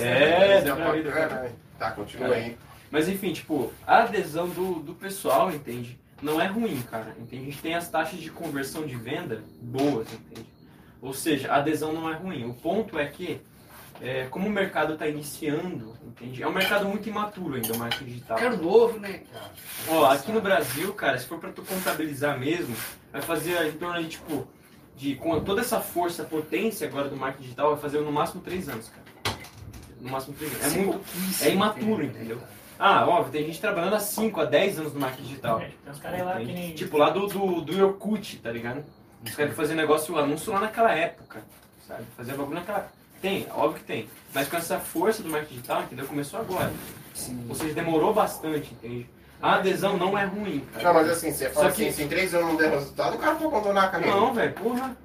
É, 0.00 0.60
Dá 0.60 0.74
deu 0.74 0.76
pra 0.76 1.12
caralho. 1.12 1.50
Tá, 1.78 1.90
continua 1.90 2.34
aí. 2.34 2.56
Mas 2.90 3.08
enfim, 3.08 3.32
tipo, 3.32 3.72
a 3.86 4.02
adesão 4.02 4.48
do, 4.48 4.74
do 4.74 4.94
pessoal, 4.94 5.50
entende? 5.50 5.98
Não 6.22 6.40
é 6.40 6.46
ruim, 6.46 6.80
cara. 6.90 7.14
Entende? 7.18 7.42
A 7.42 7.44
gente 7.46 7.62
tem 7.62 7.74
as 7.74 7.88
taxas 7.88 8.18
de 8.20 8.30
conversão 8.30 8.86
de 8.86 8.96
venda 8.96 9.42
boas, 9.60 10.12
entende? 10.12 10.46
Ou 11.00 11.12
seja, 11.12 11.52
a 11.52 11.56
adesão 11.56 11.92
não 11.92 12.10
é 12.10 12.14
ruim. 12.14 12.48
O 12.48 12.54
ponto 12.54 12.98
é 12.98 13.06
que, 13.06 13.40
é, 14.00 14.24
como 14.26 14.46
o 14.46 14.50
mercado 14.50 14.94
está 14.94 15.06
iniciando, 15.06 15.94
entende? 16.02 16.42
É 16.42 16.48
um 16.48 16.52
mercado 16.52 16.86
muito 16.86 17.06
imaturo 17.08 17.56
ainda, 17.56 17.74
o 17.74 17.78
marketing 17.78 18.04
digital. 18.06 18.38
Quero 18.38 18.62
novo, 18.62 18.98
né, 18.98 19.22
cara? 19.30 19.50
Ó, 19.88 20.06
aqui 20.06 20.32
no 20.32 20.40
Brasil, 20.40 20.94
cara, 20.94 21.18
se 21.18 21.26
for 21.26 21.38
pra 21.38 21.52
tu 21.52 21.62
contabilizar 21.62 22.38
mesmo, 22.38 22.74
vai 23.12 23.20
fazer 23.20 23.66
em 23.66 23.72
torno 23.72 24.02
de, 24.02 24.08
tipo, 24.08 24.48
de, 24.96 25.14
com 25.16 25.38
toda 25.40 25.60
essa 25.60 25.80
força, 25.80 26.24
potência 26.24 26.88
agora 26.88 27.08
do 27.08 27.16
marketing 27.16 27.42
digital, 27.42 27.72
vai 27.72 27.80
fazer 27.80 28.00
no 28.00 28.10
máximo 28.10 28.40
três 28.40 28.68
anos, 28.68 28.88
cara. 28.88 29.36
No 30.00 30.10
máximo 30.10 30.34
três 30.36 30.54
anos. 30.54 30.64
É 30.64 30.78
muito, 30.78 31.04
é 31.42 31.50
imaturo, 31.50 32.02
entendeu? 32.02 32.40
Ah, 32.78 33.06
óbvio, 33.06 33.32
tem 33.32 33.46
gente 33.46 33.60
trabalhando 33.60 33.94
há 33.94 34.00
5, 34.00 34.40
a 34.40 34.44
10 34.44 34.78
anos 34.80 34.94
no 34.94 35.00
marketing 35.00 35.22
digital. 35.28 35.60
É, 35.60 35.64
Tem 35.82 35.92
uns 35.92 35.98
caras 36.00 36.20
lá 36.24 36.36
que 36.36 36.44
nem. 36.52 36.74
Tipo, 36.74 36.96
lá 36.98 37.10
do, 37.10 37.26
do, 37.26 37.60
do 37.60 37.72
Yorkut, 37.72 38.38
tá 38.38 38.50
ligado? 38.50 38.84
Os 39.24 39.34
caras 39.34 39.52
que 39.52 39.56
faziam 39.56 39.76
negócio, 39.76 40.18
anúncio 40.18 40.52
lá 40.52 40.60
naquela 40.60 40.92
época, 40.92 41.40
sabe? 41.86 42.02
Fazia 42.16 42.34
bagulho 42.34 42.56
naquela 42.56 42.88
Tem, 43.22 43.46
óbvio 43.54 43.80
que 43.80 43.86
tem. 43.86 44.08
Mas 44.34 44.48
com 44.48 44.56
essa 44.56 44.78
força 44.78 45.22
do 45.22 45.30
marketing 45.30 45.54
digital, 45.54 45.82
entendeu? 45.82 46.06
Começou 46.06 46.40
agora. 46.40 46.72
Sim. 47.14 47.46
Ou 47.48 47.54
seja, 47.54 47.72
demorou 47.74 48.12
bastante, 48.12 48.72
entende? 48.74 49.06
A 49.40 49.54
adesão 49.56 49.96
não 49.96 50.16
é 50.18 50.24
ruim, 50.24 50.60
cara. 50.72 50.84
Não, 50.84 50.94
mas 50.94 51.10
assim, 51.10 51.32
você 51.32 51.48
fala 51.50 51.68
Só 51.70 51.76
que- 51.76 51.82
assim, 51.88 51.92
se 51.92 52.02
em 52.02 52.08
três 52.08 52.34
anos 52.34 52.48
não 52.48 52.56
der 52.56 52.70
resultado, 52.70 53.14
o 53.16 53.18
cara 53.18 53.34
pode 53.34 53.46
abandonar 53.46 53.84
a 53.84 53.88
carreira. 53.88 54.16
Não, 54.16 54.34
velho, 54.34 54.52
porra. 54.54 54.96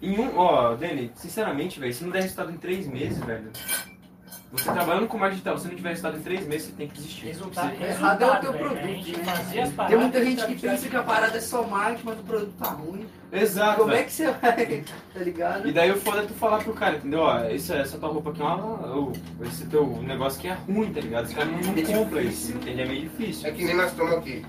Em 0.00 0.18
um, 0.18 0.38
ó, 0.38 0.74
Dani, 0.76 1.10
sinceramente, 1.16 1.80
velho, 1.80 1.92
se 1.92 2.04
não 2.04 2.10
der 2.10 2.22
resultado 2.22 2.52
em 2.52 2.56
três 2.56 2.86
meses, 2.86 3.18
velho. 3.18 3.50
Você 4.50 4.64
trabalhando 4.72 5.06
com 5.06 5.18
marketing 5.18 5.42
digital, 5.42 5.58
se 5.58 5.68
não 5.68 5.74
tiver 5.76 5.90
resultado 5.90 6.16
em 6.16 6.22
três 6.22 6.46
meses, 6.46 6.68
você 6.68 6.72
tem 6.72 6.88
que 6.88 6.94
desistir. 6.94 7.26
Resultado, 7.26 7.76
Você- 7.76 7.84
Errado 7.84 8.22
é 8.22 8.26
o 8.26 8.30
resultado, 8.30 8.40
teu 8.40 8.52
velho. 8.52 8.64
A 8.64 8.68
produto, 8.70 9.18
né? 9.18 9.46
Tem 9.52 9.70
paradas, 9.72 10.00
muita 10.00 10.24
gente 10.24 10.46
que 10.46 10.54
pensa 10.56 10.88
que 10.88 10.96
a 10.96 11.02
parada 11.02 11.36
é 11.36 11.40
só 11.40 11.62
marketing, 11.64 12.02
mas 12.06 12.18
o 12.18 12.22
produto 12.22 12.52
tá 12.58 12.70
ruim. 12.70 13.06
Exato. 13.30 13.78
Como 13.80 13.90
é 13.90 13.94
velho. 13.96 14.06
que 14.06 14.12
você 14.12 14.30
vai, 14.30 14.84
tá 15.12 15.20
ligado? 15.20 15.68
E 15.68 15.72
daí 15.72 15.90
o 15.92 15.96
foda 16.00 16.22
é 16.22 16.26
tu 16.26 16.32
falar 16.32 16.64
pro 16.64 16.72
cara, 16.72 16.96
entendeu? 16.96 17.20
Ó, 17.20 17.38
essa, 17.40 17.74
essa 17.76 17.98
tua 17.98 18.08
roupa 18.08 18.30
aqui 18.30 18.40
é 18.40 18.44
uma. 18.44 18.86
ou 18.94 19.12
Esse 19.42 19.66
teu 19.66 19.86
negócio 20.02 20.38
aqui 20.38 20.48
é 20.48 20.54
ruim, 20.54 20.94
tá 20.94 21.00
ligado? 21.02 21.26
Os 21.26 21.34
caras 21.34 21.50
não, 21.52 21.60
não 21.60 21.78
É 21.78 21.82
compram 21.82 22.20
isso, 22.22 22.52
entende? 22.52 22.80
É 22.80 22.86
meio 22.86 23.02
difícil. 23.02 23.48
É 23.50 23.52
que 23.52 23.64
nem 23.64 23.76
nós 23.76 23.90
estamos 23.90 24.14
aqui. 24.14 24.46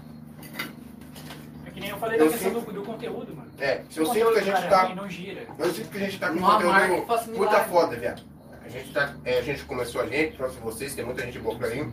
É 1.66 1.70
que 1.72 1.80
nem 1.82 1.90
eu 1.90 1.98
falei 1.98 2.18
da 2.20 2.24
Eu 2.24 2.32
questão 2.32 2.54
sinto- 2.54 2.66
do, 2.68 2.72
do 2.72 2.84
conteúdo, 2.84 3.36
mano. 3.36 3.50
É, 3.60 3.82
se 3.90 4.00
eu 4.00 4.06
sinto 4.06 4.32
que 4.32 4.40
a 4.40 4.44
gente 4.44 4.54
cara, 4.54 4.68
tá. 4.88 4.96
Não 4.96 5.10
gira. 5.10 5.42
Eu 5.58 5.74
sinto 5.74 5.90
que 5.90 5.98
a 5.98 6.00
gente 6.02 6.18
tá 6.20 6.30
com 6.30 6.38
Uma 6.38 6.58
marca 6.58 6.70
que 6.96 7.02
conteúdo 7.02 7.06
faça 7.08 7.32
puta 7.32 7.60
foda, 7.66 7.96
viado. 7.98 8.29
A 8.70 8.72
gente, 8.72 8.94
tá, 8.94 9.16
é, 9.26 9.40
a 9.40 9.41
gente 9.41 9.64
começou 9.66 10.02
a 10.02 10.06
gente, 10.06 10.38
trouxe 10.38 10.60
vocês, 10.60 10.94
tem 10.94 11.04
muita 11.04 11.26
gente 11.26 11.40
boa 11.40 11.58
pra 11.58 11.70
mim. 11.70 11.91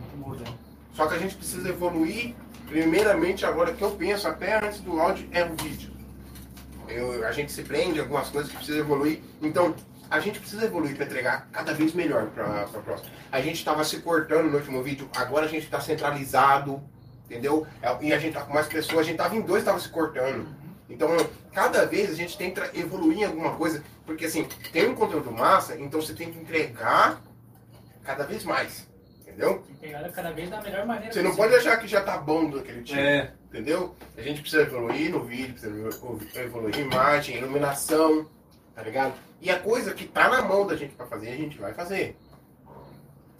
Só 0.93 1.07
que 1.07 1.15
a 1.15 1.17
gente 1.17 1.33
precisa 1.35 1.67
evoluir. 1.69 2.35
Primeiramente, 2.67 3.45
agora 3.47 3.73
que 3.73 3.81
eu 3.81 3.89
penso, 3.91 4.27
até 4.27 4.63
antes 4.63 4.79
do 4.81 4.99
áudio, 4.99 5.27
é 5.31 5.43
o 5.43 5.55
vídeo. 5.55 5.91
Eu- 6.87 7.25
a 7.27 7.31
gente 7.31 7.51
se 7.51 7.63
prende 7.63 7.99
algumas 7.99 8.29
coisas 8.29 8.51
que 8.51 8.57
precisa 8.57 8.77
evoluir. 8.77 9.21
Então, 9.41 9.73
a 10.07 10.19
gente 10.19 10.39
precisa 10.39 10.65
evoluir 10.65 10.95
para 10.95 11.05
entregar 11.05 11.47
cada 11.51 11.73
vez 11.73 11.93
melhor 11.95 12.27
para 12.27 12.61
a 12.61 12.67
próxima. 12.67 13.09
A 13.31 13.41
gente 13.41 13.55
estava 13.55 13.83
se 13.83 13.99
cortando 14.01 14.45
no 14.51 14.57
último 14.57 14.83
vídeo, 14.83 15.09
agora 15.15 15.45
a 15.45 15.49
gente 15.49 15.63
está 15.63 15.81
centralizado, 15.81 16.79
entendeu? 17.25 17.65
É, 17.81 17.97
E 18.01 18.13
a 18.13 18.19
gente 18.19 18.33
tá 18.35 18.41
com 18.41 18.53
mais 18.53 18.67
pessoas, 18.67 18.99
a 18.99 19.03
gente 19.03 19.17
tava 19.17 19.35
em 19.35 19.41
dois, 19.41 19.61
estava 19.63 19.79
se 19.79 19.89
cortando. 19.89 20.47
Então, 20.89 21.09
cada 21.53 21.85
vez 21.85 22.09
a 22.11 22.13
gente 22.13 22.37
tenta 22.37 22.69
evoluir 22.73 23.19
em 23.19 23.23
alguma 23.25 23.55
coisa, 23.55 23.83
porque 24.05 24.25
assim, 24.25 24.47
tem 24.71 24.87
um 24.87 24.95
conteúdo 24.95 25.31
massa, 25.31 25.75
então 25.77 26.01
você 26.01 26.13
tem 26.13 26.31
que 26.31 26.39
entregar 26.39 27.21
cada 28.03 28.23
vez 28.25 28.45
mais, 28.45 28.87
entendeu? 29.21 29.63
Pegar 29.81 30.09
cada 30.11 30.31
vez 30.31 30.49
da 30.49 30.61
melhor 30.61 30.85
maneira 30.85 31.13
Você 31.13 31.21
não 31.21 31.31
possível. 31.31 31.49
pode 31.51 31.67
achar 31.67 31.77
que 31.77 31.87
já 31.87 32.01
tá 32.01 32.17
bom 32.17 32.49
daquele 32.49 32.83
tipo. 32.83 32.99
É, 32.99 33.33
Entendeu? 33.49 33.95
A 34.17 34.21
gente 34.21 34.41
precisa 34.41 34.63
evoluir 34.63 35.09
no 35.11 35.23
vídeo, 35.23 35.53
precisa 35.53 36.41
evoluir 36.41 36.77
em 36.77 36.81
imagem, 36.83 37.37
iluminação, 37.37 38.27
tá 38.75 38.81
ligado? 38.81 39.13
E 39.41 39.49
a 39.49 39.59
coisa 39.59 39.93
que 39.93 40.05
tá 40.05 40.29
na 40.29 40.41
mão 40.41 40.65
da 40.67 40.75
gente 40.75 40.95
pra 40.95 41.05
fazer, 41.05 41.29
a 41.29 41.35
gente 41.35 41.57
vai 41.57 41.73
fazer. 41.73 42.17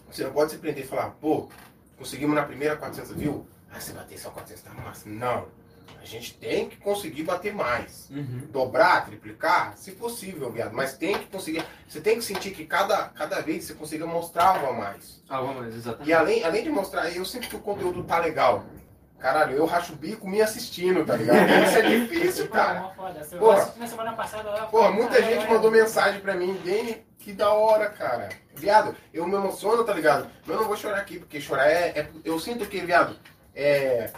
Você 0.09 0.23
não 0.23 0.31
pode 0.31 0.51
se 0.51 0.57
prender 0.57 0.83
e 0.83 0.87
falar, 0.87 1.11
pô, 1.11 1.49
conseguimos 1.97 2.35
na 2.35 2.43
primeira 2.43 2.75
400 2.77 3.11
views, 3.13 3.45
ah, 3.69 3.79
se 3.79 3.91
bater 3.91 4.17
só 4.17 4.29
400 4.31 4.63
tá 4.63 4.73
massa. 4.81 5.09
Não. 5.09 5.47
A 6.07 6.09
gente 6.09 6.35
tem 6.35 6.69
que 6.69 6.77
conseguir 6.77 7.23
bater 7.23 7.53
mais. 7.53 8.07
uhum. 8.09 8.47
Dobrar, 8.49 9.05
triplicar, 9.05 9.75
se 9.75 9.91
possível, 9.91 10.49
viado. 10.49 10.71
Mas 10.73 10.93
tem 10.93 11.17
que 11.17 11.25
conseguir. 11.25 11.65
Você 11.85 11.99
tem 11.99 12.15
que 12.17 12.23
sentir 12.23 12.51
que 12.51 12.65
cada, 12.65 13.09
cada 13.09 13.41
vez 13.41 13.65
você 13.65 13.73
consiga 13.73 14.07
mostrar 14.07 14.45
algo 14.55 14.67
a 14.67 14.71
mais. 14.73 15.21
algo 15.27 15.53
mais, 15.53 15.73
E 15.73 15.77
exatamente. 15.77 16.13
além, 16.13 16.43
além 16.45 16.63
de 16.63 16.69
mostrar, 16.69 17.09
eu 17.13 17.25
sinto 17.25 17.49
que 17.49 17.57
o 17.57 17.59
conteúdo 17.59 18.05
tá 18.05 18.19
legal. 18.19 18.63
Caralho, 19.19 19.57
eu 19.57 19.65
racho 19.65 19.93
o 19.93 19.95
bico 19.97 20.29
me 20.29 20.41
assistindo, 20.41 21.03
tá 21.03 21.17
ligado? 21.17 21.39
Isso 21.67 21.77
é 21.77 21.81
difícil, 21.81 22.47
Pô, 22.47 22.53
cara. 22.53 22.79
uma 22.79 22.93
foda. 22.93 23.27
Eu 23.29 23.39
Porra. 23.39 23.57
assisti 23.57 23.79
na 23.79 23.87
semana 23.87 24.13
passada 24.13 24.49
lá. 24.49 24.67
Porra, 24.67 24.91
muita 24.91 25.15
"Caralho, 25.17 25.41
gente 25.41 25.51
mandou 25.51 25.69
mensagem 25.71 26.21
pra 26.21 26.35
mim, 26.35 26.53
Dene, 26.63 27.05
que 27.19 27.33
da 27.33 27.51
hora, 27.51 27.89
cara. 27.89 28.29
Viado, 28.55 28.95
eu 29.13 29.27
me 29.27 29.33
emociono, 29.35 29.83
tá 29.83 29.93
ligado? 29.93 30.29
Mas 30.45 30.55
eu 30.55 30.61
não 30.61 30.67
vou 30.69 30.77
chorar 30.77 30.99
aqui, 30.99 31.19
porque 31.19 31.41
chorar 31.41 31.67
é. 31.67 31.89
é- 31.99 32.09
eu 32.23 32.39
sinto 32.39 32.65
que, 32.65 32.79
viado, 32.79 33.17
é. 33.53 34.09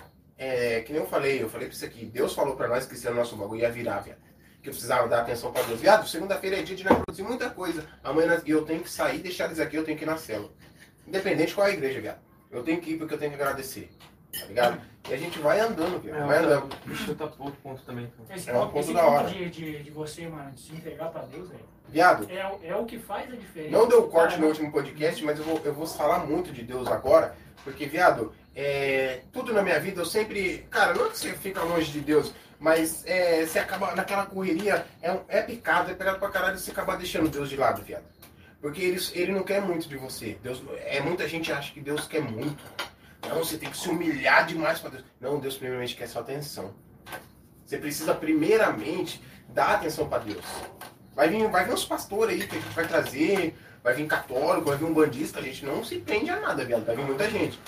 É, 0.42 0.80
que 0.82 0.94
nem 0.94 1.02
eu 1.02 1.08
falei, 1.08 1.44
eu 1.44 1.50
falei 1.50 1.68
pra 1.68 1.76
isso 1.76 1.84
aqui, 1.86 2.06
Deus 2.06 2.34
falou 2.34 2.56
pra 2.56 2.68
nós 2.70 2.86
que 2.86 2.94
esse 2.96 3.06
ano 3.06 3.18
nosso 3.18 3.36
bagulho 3.36 3.60
ia 3.62 3.70
virar, 3.70 4.00
viado. 4.00 4.20
Que 4.64 4.70
eu 4.70 4.74
precisava 4.74 5.08
dar 5.08 5.22
atenção 5.22 5.52
pra 5.52 5.62
Deus. 5.64 5.82
Viado, 5.82 6.08
segunda-feira 6.08 6.60
é 6.60 6.64
dia 6.64 6.76
de 6.78 6.84
nós 6.86 6.98
produzir 6.98 7.24
muita 7.24 7.50
coisa. 7.50 7.86
Amanhã 8.04 8.42
eu 8.46 8.64
tenho 8.64 8.82
que 8.82 8.90
sair, 8.90 9.20
deixar 9.20 9.46
eles 9.46 9.60
aqui, 9.60 9.76
eu 9.76 9.84
tenho 9.84 9.98
que 9.98 10.06
ir 10.06 10.08
na 10.08 10.18
célula. 10.18 10.52
Independente 11.06 11.50
de 11.50 11.56
qual 11.56 11.68
é 11.68 11.72
a 11.72 11.74
igreja, 11.74 12.00
viado. 12.00 12.20
Eu 12.50 12.64
tenho 12.64 12.80
que 12.82 12.92
ir 12.92 12.98
porque 12.98 13.14
eu 13.14 13.18
tenho 13.18 13.32
que 13.32 13.42
agradecer. 13.42 13.90
tá 14.38 14.46
ligado? 14.46 14.82
E 15.10 15.14
a 15.14 15.18
gente 15.18 15.40
vai 15.40 15.60
andando, 15.60 16.00
viado, 16.00 16.18
É, 16.24 16.26
vai 16.26 16.38
andando. 16.40 16.76
Eu 17.08 17.16
tá 17.16 17.26
outro 17.26 17.60
ponto 17.64 17.82
também. 17.84 18.08
cara. 18.16 18.38
Esse 18.40 18.50
É 18.50 18.58
um 18.58 18.70
ponto, 18.70 18.94
da 18.94 19.06
hora. 19.08 19.28
de, 19.30 19.50
de, 19.50 19.84
de 19.84 19.90
você, 19.92 20.28
mano, 20.28 20.52
de 20.52 20.62
se 20.62 20.74
entregar 20.74 21.10
pra 21.10 21.24
Deus, 21.24 21.50
velho, 21.50 21.64
Viado, 21.90 22.28
é, 22.30 22.46
o- 22.48 22.60
é 22.64 22.76
o 22.76 22.86
que 22.86 23.00
faz 23.00 23.32
a 23.34 23.36
diferença. 23.36 23.72
não 23.76 23.88
deu 23.88 24.04
corte 24.08 24.32
Cara, 24.36 24.42
no 24.42 24.48
último 24.50 24.72
podcast, 24.72 25.24
mas 25.26 25.40
eu 25.40 25.44
vou, 25.46 25.60
eu 25.66 25.74
vou 25.74 25.88
falar 25.88 26.20
muito 26.28 26.52
de 26.54 26.62
Deus 26.64 26.88
agora, 26.88 27.36
porque, 27.64 27.88
viado, 27.88 28.32
é, 28.56 29.22
tudo 29.32 29.54
na 29.54 29.62
minha 29.62 29.80
vida 29.80 30.02
eu 30.02 30.06
sempre. 30.06 30.68
Cara, 30.70 30.94
não 30.94 31.08
é 31.08 31.10
que 31.10 31.18
você 31.18 31.34
fica 31.34 31.62
longe 31.64 31.92
de 31.92 32.02
Deus, 32.02 32.34
mas 32.60 33.04
é, 33.06 33.46
você 33.46 33.60
acaba 33.60 33.96
naquela 33.96 34.26
correria, 34.26 34.86
é, 35.02 35.18
é 35.28 35.42
picado, 35.42 35.92
é 35.92 35.94
pegado 35.94 36.20
pra 36.20 36.30
caralho 36.30 36.58
você 36.58 36.72
acaba 36.72 36.98
deixando 36.98 37.30
Deus 37.30 37.50
de 37.50 37.56
lado, 37.56 37.82
viado. 37.82 38.04
Porque 38.62 38.82
ele, 38.82 39.00
ele 39.14 39.32
não 39.32 39.44
quer 39.44 39.62
muito 39.62 39.88
de 39.88 39.96
você. 39.96 40.38
Deus, 40.44 40.62
é, 40.86 41.00
muita 41.00 41.28
gente 41.28 41.52
acha 41.52 41.72
que 41.72 41.80
Deus 41.80 42.08
quer 42.08 42.22
muito. 42.22 42.62
Não, 43.28 43.38
você 43.38 43.58
tem 43.58 43.70
que 43.70 43.78
se 43.78 43.90
humilhar 43.90 44.46
demais 44.46 44.80
pra 44.80 44.90
Deus. 44.90 45.04
Não, 45.20 45.40
Deus 45.40 45.56
primeiramente 45.56 45.96
quer 45.96 46.08
sua 46.08 46.22
atenção. 46.22 46.74
Você 47.66 47.78
precisa 47.78 48.14
primeiramente 48.14 49.22
dar 49.50 49.76
atenção 49.76 50.10
pra 50.10 50.18
Deus. 50.18 50.44
Vai 51.16 51.30
vir, 51.30 51.48
vai 51.48 51.66
vir 51.66 51.74
uns 51.74 51.86
pastores 51.86 52.42
aí 52.42 52.48
que 52.48 52.56
a 52.56 52.60
gente 52.60 52.74
vai 52.74 52.88
trazer, 52.88 53.56
vai 53.84 53.94
vir 53.94 54.08
católico, 54.08 54.70
vai 54.70 54.78
vir 54.78 54.86
um 54.86 54.94
bandista, 54.94 55.40
a 55.40 55.42
gente 55.42 55.66
não 55.66 55.84
se 55.84 56.00
prende 56.00 56.30
a 56.30 56.40
nada, 56.40 56.66
viado. 56.66 56.86
Vai 56.86 56.96
vir 56.96 57.06
muita 57.06 57.30
gente. 57.30 57.60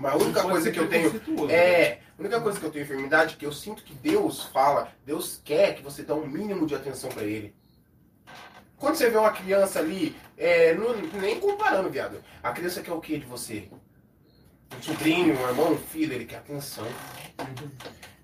Mas 0.00 0.14
a 0.14 0.16
única 0.16 0.42
coisa 0.42 0.70
que 0.72 0.78
eu 0.80 0.88
tenho. 0.88 1.12
né? 1.46 1.54
É, 1.54 2.00
a 2.18 2.20
única 2.22 2.40
coisa 2.40 2.58
que 2.58 2.64
eu 2.64 2.70
tenho 2.70 2.84
enfermidade 2.84 3.34
é 3.34 3.36
que 3.36 3.44
eu 3.44 3.52
sinto 3.52 3.82
que 3.84 3.92
Deus 3.92 4.44
fala, 4.46 4.90
Deus 5.04 5.40
quer 5.44 5.74
que 5.74 5.82
você 5.82 6.02
dê 6.02 6.12
um 6.14 6.26
mínimo 6.26 6.66
de 6.66 6.74
atenção 6.74 7.10
pra 7.10 7.22
Ele. 7.22 7.54
Quando 8.78 8.94
você 8.94 9.10
vê 9.10 9.18
uma 9.18 9.30
criança 9.30 9.78
ali, 9.78 10.16
é, 10.38 10.72
não- 10.72 10.96
nem 11.20 11.38
comparando, 11.38 11.90
viado. 11.90 12.24
A 12.42 12.50
criança 12.50 12.80
quer 12.80 12.92
o 12.92 13.00
que 13.00 13.18
de 13.18 13.26
você? 13.26 13.68
Um 14.74 14.82
sobrinho, 14.82 15.38
um 15.38 15.48
irmão, 15.48 15.72
um 15.72 15.76
filho, 15.78 16.14
ele 16.14 16.24
quer 16.24 16.38
atenção. 16.38 16.86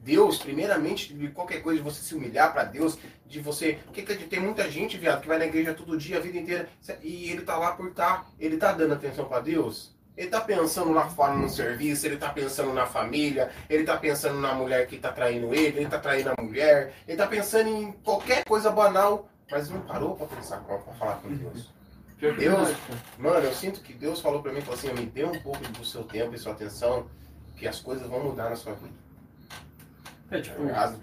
Deus, 0.00 0.38
primeiramente, 0.38 1.12
de 1.12 1.28
qualquer 1.28 1.60
coisa, 1.60 1.82
de 1.82 1.84
você 1.84 2.00
se 2.00 2.14
humilhar 2.14 2.54
pra 2.54 2.64
Deus, 2.64 2.96
de 3.26 3.40
você. 3.40 3.80
Porque 3.84 4.00
tem 4.02 4.40
muita 4.40 4.70
gente, 4.70 4.96
viado, 4.96 5.20
que 5.20 5.28
vai 5.28 5.36
na 5.38 5.46
igreja 5.46 5.74
todo 5.74 5.98
dia, 5.98 6.16
a 6.16 6.20
vida 6.20 6.38
inteira, 6.38 6.68
e 7.02 7.28
ele 7.30 7.42
tá 7.42 7.58
lá 7.58 7.72
por 7.72 7.92
tá. 7.92 8.24
Ele 8.38 8.56
tá 8.56 8.72
dando 8.72 8.94
atenção 8.94 9.26
pra 9.26 9.40
Deus. 9.40 9.95
Ele 10.16 10.28
tá 10.28 10.40
pensando 10.40 10.92
lá 10.92 11.08
fora 11.08 11.34
no 11.34 11.48
serviço, 11.48 12.06
ele 12.06 12.16
tá 12.16 12.30
pensando 12.30 12.72
na 12.72 12.86
família, 12.86 13.50
ele 13.68 13.84
tá 13.84 13.96
pensando 13.98 14.40
na 14.40 14.54
mulher 14.54 14.86
que 14.86 14.96
tá 14.96 15.12
traindo 15.12 15.54
ele, 15.54 15.80
ele 15.80 15.88
tá 15.88 15.98
traindo 15.98 16.30
a 16.36 16.42
mulher, 16.42 16.94
ele 17.06 17.18
tá 17.18 17.26
pensando 17.26 17.68
em 17.68 17.92
qualquer 17.92 18.42
coisa 18.44 18.70
banal, 18.70 19.28
mas 19.50 19.68
não 19.68 19.80
parou 19.82 20.16
pra 20.16 20.26
pensar, 20.26 20.58
pra 20.60 20.78
falar 20.78 21.16
com 21.16 21.28
Deus. 21.34 21.70
Deus-. 22.18 22.74
Mano, 23.18 23.44
eu 23.44 23.52
sinto 23.52 23.80
que 23.82 23.92
Deus 23.92 24.20
falou 24.20 24.40
pra 24.42 24.52
mim, 24.52 24.62
falou 24.62 24.74
assim, 24.78 24.90
me 24.94 25.04
dê 25.04 25.24
um 25.24 25.38
pouco 25.40 25.60
do 25.68 25.84
seu 25.84 26.02
tempo 26.04 26.34
e 26.34 26.38
sua 26.38 26.52
atenção, 26.52 27.06
que 27.54 27.68
as 27.68 27.80
coisas 27.80 28.08
vão 28.08 28.24
mudar 28.24 28.48
na 28.48 28.56
sua 28.56 28.72
vida. 28.72 28.94
É, 30.30 30.40
tipo, 30.40 30.62
As- 30.74 30.96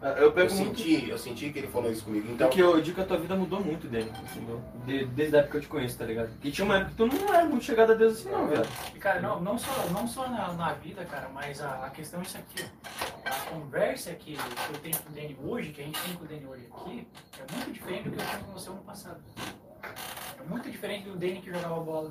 eu 0.00 0.08
Eu 0.08 0.32
pego 0.32 0.54
muito. 0.54 0.78
senti, 0.78 1.08
eu 1.08 1.18
senti 1.18 1.50
que 1.50 1.58
ele 1.58 1.68
falou 1.68 1.90
isso 1.90 2.04
comigo. 2.04 2.30
Então, 2.30 2.48
Porque 2.48 2.62
eu 2.62 2.80
digo 2.80 2.94
que 2.96 3.00
a 3.02 3.06
tua 3.06 3.18
vida 3.18 3.34
mudou 3.34 3.60
muito 3.60 3.88
dele, 3.88 4.12
entendeu? 4.30 4.62
De- 4.86 5.04
desde 5.06 5.36
a 5.36 5.40
época 5.40 5.52
que 5.52 5.56
eu 5.56 5.60
te 5.62 5.68
conheço, 5.68 5.98
tá 5.98 6.04
ligado? 6.04 6.28
Porque 6.30 6.50
tinha 6.52 6.64
uma 6.64 6.76
época 6.76 6.90
que 6.90 6.96
tu 6.96 7.06
não 7.06 7.34
era 7.34 7.44
muito 7.44 7.64
chegado 7.64 7.92
a 7.92 7.94
Deus 7.96 8.18
assim, 8.18 8.30
não, 8.30 8.46
velho. 8.46 8.64
E, 8.94 8.98
cara, 8.98 9.20
não, 9.20 9.40
não 9.40 9.58
só, 9.58 9.86
não 9.90 10.06
só 10.06 10.28
na, 10.28 10.52
na 10.52 10.72
vida, 10.74 11.04
cara, 11.04 11.28
mas 11.30 11.60
a, 11.60 11.86
a 11.86 11.90
questão 11.90 12.20
é 12.20 12.22
isso 12.22 12.38
aqui, 12.38 12.64
ó. 12.64 13.28
A 13.28 13.50
conversa 13.50 14.14
que, 14.14 14.34
eu 14.34 14.78
tenho 14.80 14.96
com 14.98 15.10
o 15.10 15.12
Danny 15.12 15.36
hoje, 15.42 15.70
que 15.72 15.80
a 15.80 15.84
gente 15.84 16.00
tem 16.00 16.14
com 16.14 16.24
o 16.24 16.28
Danny 16.28 16.46
hoje 16.46 16.68
aqui, 16.72 17.08
é 17.38 17.54
muito 17.54 17.72
diferente 17.72 18.08
do 18.08 18.16
que 18.16 18.22
eu 18.22 18.26
tinha 18.26 18.38
com 18.38 18.52
você 18.52 18.70
ano 18.70 18.78
passado. 18.82 19.20
É 20.38 20.42
muito 20.48 20.70
diferente 20.70 21.08
do 21.08 21.16
Danny 21.16 21.40
que 21.40 21.50
jogava 21.52 21.80
bola, 21.80 22.10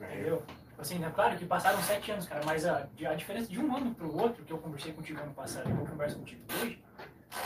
entendeu? 0.00 0.42
Assim, 0.78 1.02
é 1.04 1.08
claro 1.10 1.36
que 1.38 1.44
passaram 1.46 1.82
sete 1.82 2.10
anos, 2.12 2.26
cara, 2.26 2.42
mas 2.44 2.66
a, 2.66 2.86
a 3.08 3.14
diferença 3.14 3.48
de 3.50 3.58
um 3.58 3.74
ano 3.74 3.94
pro 3.94 4.14
outro, 4.14 4.44
que 4.44 4.52
eu 4.52 4.58
conversei 4.58 4.92
contigo 4.92 5.20
ano 5.20 5.32
passado 5.32 5.68
e 5.70 5.72
que 5.72 5.80
eu 5.80 5.86
converso 5.86 6.18
contigo 6.18 6.42
hoje, 6.62 6.78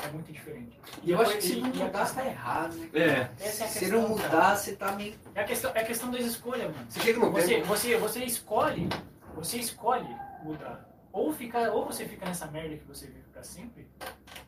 é 0.05 0.09
muito 0.12 0.32
diferente. 0.32 0.78
E 1.02 1.11
eu 1.11 1.20
acho 1.20 1.35
que 1.36 1.43
se 1.43 1.57
não 1.61 1.69
mudar, 1.69 1.90
questão- 2.01 2.23
tá 2.24 2.31
errado, 2.31 2.74
né? 2.77 2.89
É. 2.94 3.31
Essa 3.40 3.65
é 3.65 3.66
a 3.66 3.70
Se 3.70 3.78
questão, 3.81 4.02
não 4.09 4.16
cara. 4.16 4.28
mudar, 4.28 4.57
você 4.57 4.77
tá 4.77 4.93
meio. 4.93 5.15
É 5.35 5.40
a 5.40 5.44
questão, 5.44 5.70
é 5.74 5.81
a 5.81 5.85
questão 5.85 6.11
das 6.11 6.20
escolhas, 6.24 6.70
mano. 6.74 6.86
você 6.89 7.01
chega 7.01 7.19
no 7.19 7.31
Você, 7.32 7.47
tempo. 7.48 7.66
você, 7.66 7.97
você 7.97 8.24
escolhe, 8.24 8.89
você 9.35 9.59
escolhe 9.59 10.09
mudar. 10.43 10.89
Ou 11.12 11.32
ficar, 11.32 11.70
ou 11.73 11.85
você 11.86 12.05
fica 12.07 12.24
nessa 12.24 12.47
merda 12.47 12.77
que 12.77 12.85
você 12.85 13.07
vive 13.09 13.24
pra 13.32 13.43
sempre, 13.43 13.89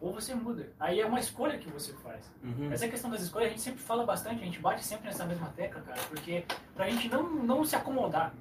ou 0.00 0.12
você 0.14 0.32
muda. 0.32 0.72
Aí 0.78 1.00
é 1.00 1.06
uma 1.06 1.18
escolha 1.18 1.58
que 1.58 1.68
você 1.68 1.92
faz. 1.94 2.30
Uhum. 2.44 2.70
Essa 2.72 2.86
questão 2.86 3.10
das 3.10 3.20
escolhas 3.20 3.48
a 3.48 3.50
gente 3.50 3.62
sempre 3.62 3.80
fala 3.80 4.06
bastante, 4.06 4.40
a 4.40 4.44
gente 4.44 4.60
bate 4.60 4.84
sempre 4.84 5.06
nessa 5.06 5.24
mesma 5.24 5.48
tecla, 5.56 5.80
cara, 5.82 6.00
porque 6.08 6.44
pra 6.76 6.88
gente 6.88 7.08
não, 7.08 7.24
não 7.28 7.64
se 7.64 7.74
acomodar. 7.74 8.32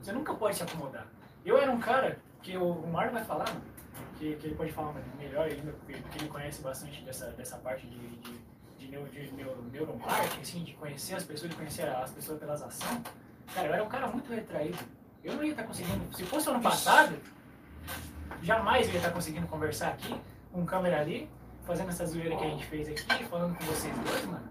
Você 0.00 0.10
nunca 0.10 0.32
pode 0.32 0.56
se 0.56 0.62
acomodar. 0.62 1.06
Eu 1.44 1.58
era 1.58 1.70
um 1.70 1.78
cara 1.80 2.18
que 2.40 2.56
o, 2.56 2.64
o 2.64 2.90
Mário 2.90 3.12
vai 3.12 3.24
falar, 3.24 3.46
mano, 3.48 3.60
que, 4.18 4.36
que 4.36 4.46
ele 4.46 4.54
pode 4.54 4.72
falar 4.72 4.94
melhor 5.18 5.46
ainda, 5.46 5.72
porque, 5.72 5.92
ele 6.18 6.28
conhece 6.28 6.62
bastante 6.62 7.02
dessa, 7.02 7.26
dessa 7.32 7.56
parte 7.58 7.86
de, 7.86 7.98
de, 7.98 8.40
de, 8.78 8.88
neu, 8.88 9.04
de 9.06 9.32
neu, 9.32 9.64
neuromarketing, 9.72 10.40
assim, 10.40 10.64
de 10.64 10.74
conhecer 10.74 11.14
as 11.14 11.24
pessoas, 11.24 11.50
de 11.50 11.56
conhecer 11.56 11.88
as 11.88 12.10
pessoas 12.10 12.38
pelas 12.38 12.62
ações. 12.62 13.02
Cara, 13.54 13.68
eu 13.68 13.74
era 13.74 13.84
um 13.84 13.88
cara 13.88 14.06
muito 14.08 14.32
retraído. 14.32 14.78
Eu 15.24 15.34
não 15.34 15.44
ia 15.44 15.50
estar 15.50 15.64
conseguindo. 15.64 16.16
Se 16.16 16.24
fosse 16.24 16.48
ano 16.48 16.60
passado, 16.60 17.16
jamais 18.42 18.86
eu 18.86 18.92
ia 18.92 18.98
estar 18.98 19.10
conseguindo 19.10 19.46
conversar 19.46 19.88
aqui, 19.88 20.14
com 20.52 20.64
câmera 20.64 21.00
ali, 21.00 21.28
fazendo 21.64 21.90
essa 21.90 22.06
zoeira 22.06 22.36
que 22.36 22.44
a 22.44 22.48
gente 22.48 22.66
fez 22.66 22.88
aqui, 22.88 23.24
falando 23.24 23.56
com 23.56 23.64
vocês 23.64 23.94
dois, 23.98 24.24
mano. 24.26 24.48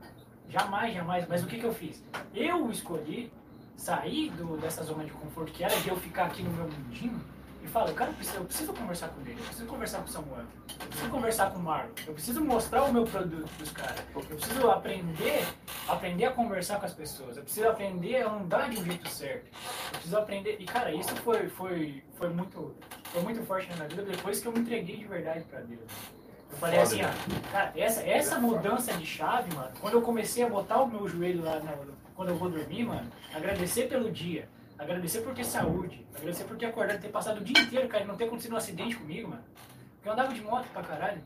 Jamais, 0.50 0.94
jamais. 0.94 1.28
Mas 1.28 1.44
o 1.44 1.48
que, 1.48 1.60
que 1.60 1.66
eu 1.66 1.74
fiz? 1.74 2.04
Eu 2.34 2.70
escolhi 2.72 3.32
sair 3.78 4.30
do, 4.32 4.58
dessa 4.58 4.84
zona 4.84 5.06
de 5.06 5.12
conforto 5.12 5.52
que 5.52 5.64
era 5.64 5.76
de 5.80 5.90
eu 5.90 5.96
ficar 5.96 6.26
aqui 6.26 6.44
no 6.44 6.52
meu 6.52 6.68
mundinho 6.68 7.22
e 7.62 7.68
falar, 7.68 7.94
cara, 7.94 8.12
eu 8.12 8.16
preciso, 8.16 8.38
eu 8.38 8.46
preciso 8.46 8.74
conversar 8.74 9.10
com 9.10 9.22
ele, 9.22 9.40
eu 9.40 9.46
preciso 9.46 9.66
conversar 9.66 9.98
com 10.00 10.06
o 10.06 10.08
Samuel, 10.08 10.46
eu 10.80 10.88
preciso 10.88 11.10
conversar 11.10 11.52
com 11.52 11.60
o 11.60 11.62
Marlon, 11.62 11.90
eu 12.08 12.14
preciso 12.14 12.44
mostrar 12.44 12.84
o 12.84 12.94
meu 12.94 13.06
produto 13.06 13.50
pros 13.58 13.72
caras, 13.72 14.02
eu 14.16 14.22
preciso 14.22 14.70
aprender, 14.70 15.46
aprender 15.88 16.26
a 16.26 16.32
conversar 16.32 16.80
com 16.80 16.86
as 16.86 16.94
pessoas, 16.94 17.38
eu 17.38 17.44
preciso 17.44 17.68
aprender 17.68 18.24
a 18.24 18.32
andar 18.32 18.70
de 18.70 18.80
um 18.80 18.86
jeito 18.86 19.10
certo, 19.10 19.46
eu 19.46 19.92
preciso 19.92 20.18
aprender. 20.18 20.58
E 20.60 20.66
cara, 20.66 20.94
isso 20.94 21.16
foi, 21.18 21.50
foi, 21.50 22.04
foi 22.16 22.30
muito, 22.30 22.76
foi 23.04 23.22
muito 23.22 23.44
forte 23.46 23.70
na 23.70 23.76
minha 23.76 23.90
vida 23.90 24.04
depois 24.04 24.40
que 24.40 24.48
eu 24.48 24.52
me 24.52 24.60
entreguei 24.60 24.98
de 24.98 25.06
verdade 25.06 25.44
pra 25.46 25.60
Deus. 25.60 25.82
Eu 26.52 26.58
falei 26.58 26.80
assim, 26.80 27.02
né? 27.02 27.14
ó, 27.14 27.52
cara, 27.52 27.74
essa, 27.76 28.02
essa 28.02 28.40
mudança 28.40 28.94
de 28.94 29.06
chave, 29.06 29.54
mano, 29.54 29.72
quando 29.80 29.94
eu 29.94 30.02
comecei 30.02 30.44
a 30.44 30.50
botar 30.50 30.82
o 30.82 30.88
meu 30.88 31.08
joelho 31.08 31.44
lá 31.44 31.60
na, 31.60 31.74
quando 32.16 32.30
eu 32.30 32.36
vou 32.36 32.50
dormir, 32.50 32.84
mano, 32.84 33.10
agradecer 33.34 33.88
pelo 33.88 34.12
dia, 34.12 34.50
agradecer 34.80 35.22
por 35.22 35.36
ter 35.36 35.44
saúde, 35.44 36.08
agradecer 36.16 36.46
por 36.46 36.58
ter 36.58 36.68
acordado, 36.68 37.02
ter 37.02 37.10
passado 37.10 37.42
o 37.42 37.44
dia 37.44 37.62
inteiro, 37.62 37.88
cara, 37.90 38.04
e 38.04 38.08
não 38.08 38.16
ter 38.16 38.26
acontecido 38.26 38.54
um 38.54 38.58
acidente 38.58 38.96
comigo, 38.96 39.30
mano. 39.30 39.44
Porque 39.96 40.08
eu 40.08 40.14
andava 40.14 40.34
de 40.34 40.42
moto 40.42 40.68
pra 40.70 40.82
caralho. 40.82 41.22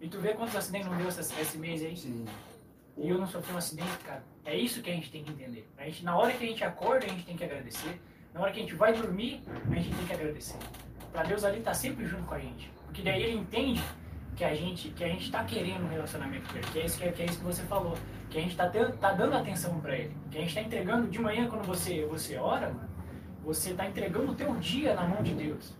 E 0.00 0.08
tu 0.08 0.20
vê 0.20 0.34
quantos 0.34 0.54
acidentes 0.54 0.88
não 0.88 0.96
deu 0.96 1.08
esse, 1.08 1.58
mês 1.58 1.82
aí? 1.82 1.96
Sim. 1.96 2.24
E 2.96 3.08
eu 3.08 3.18
não 3.18 3.26
sofri 3.26 3.52
um 3.52 3.58
acidente, 3.58 3.98
cara. 4.04 4.22
É 4.44 4.56
isso 4.56 4.80
que 4.80 4.90
a 4.90 4.94
gente 4.94 5.10
tem 5.10 5.24
que 5.24 5.32
entender. 5.32 5.68
A 5.76 5.84
gente, 5.84 6.04
na 6.04 6.16
hora 6.16 6.32
que 6.32 6.44
a 6.44 6.46
gente 6.46 6.62
acorda, 6.62 7.06
a 7.06 7.08
gente 7.08 7.24
tem 7.24 7.36
que 7.36 7.42
agradecer. 7.42 8.00
Na 8.32 8.40
hora 8.40 8.52
que 8.52 8.60
a 8.60 8.62
gente 8.62 8.74
vai 8.74 8.92
dormir, 8.92 9.42
a 9.48 9.74
gente 9.74 9.96
tem 9.96 10.06
que 10.06 10.12
agradecer. 10.12 10.58
Pra 11.10 11.24
Deus 11.24 11.42
ali 11.42 11.60
tá 11.60 11.74
sempre 11.74 12.06
junto 12.06 12.24
com 12.24 12.34
a 12.34 12.38
gente. 12.38 12.70
Porque 12.84 13.02
daí 13.02 13.22
ele 13.22 13.38
entende 13.38 13.82
que 14.36 14.44
a 14.44 14.54
gente 14.54 14.88
que 14.90 15.04
a 15.04 15.08
gente 15.08 15.30
tá 15.30 15.44
querendo 15.44 15.84
um 15.84 15.88
relacionamento 15.88 16.48
com 16.50 16.58
ele. 16.58 16.66
Que 16.72 16.80
é 16.80 16.86
isso 16.86 16.98
que, 16.98 17.12
que 17.12 17.22
é 17.22 17.26
isso 17.26 17.38
que 17.38 17.44
você 17.44 17.62
falou. 17.62 17.96
Que 18.30 18.38
a 18.38 18.40
gente 18.40 18.56
tá, 18.56 18.68
tendo, 18.68 18.92
tá 18.96 19.12
dando 19.12 19.36
atenção 19.36 19.78
pra 19.80 19.96
ele. 19.96 20.14
Que 20.30 20.38
a 20.38 20.40
gente 20.40 20.54
tá 20.54 20.60
entregando 20.60 21.06
de 21.08 21.18
manhã 21.20 21.48
quando 21.48 21.64
você, 21.66 22.04
você 22.06 22.36
ora, 22.36 22.74
você 23.44 23.72
tá 23.74 23.86
entregando 23.86 24.32
o 24.32 24.34
teu 24.34 24.52
dia 24.56 24.94
na 24.94 25.06
mão 25.06 25.22
de 25.22 25.34
Deus. 25.34 25.72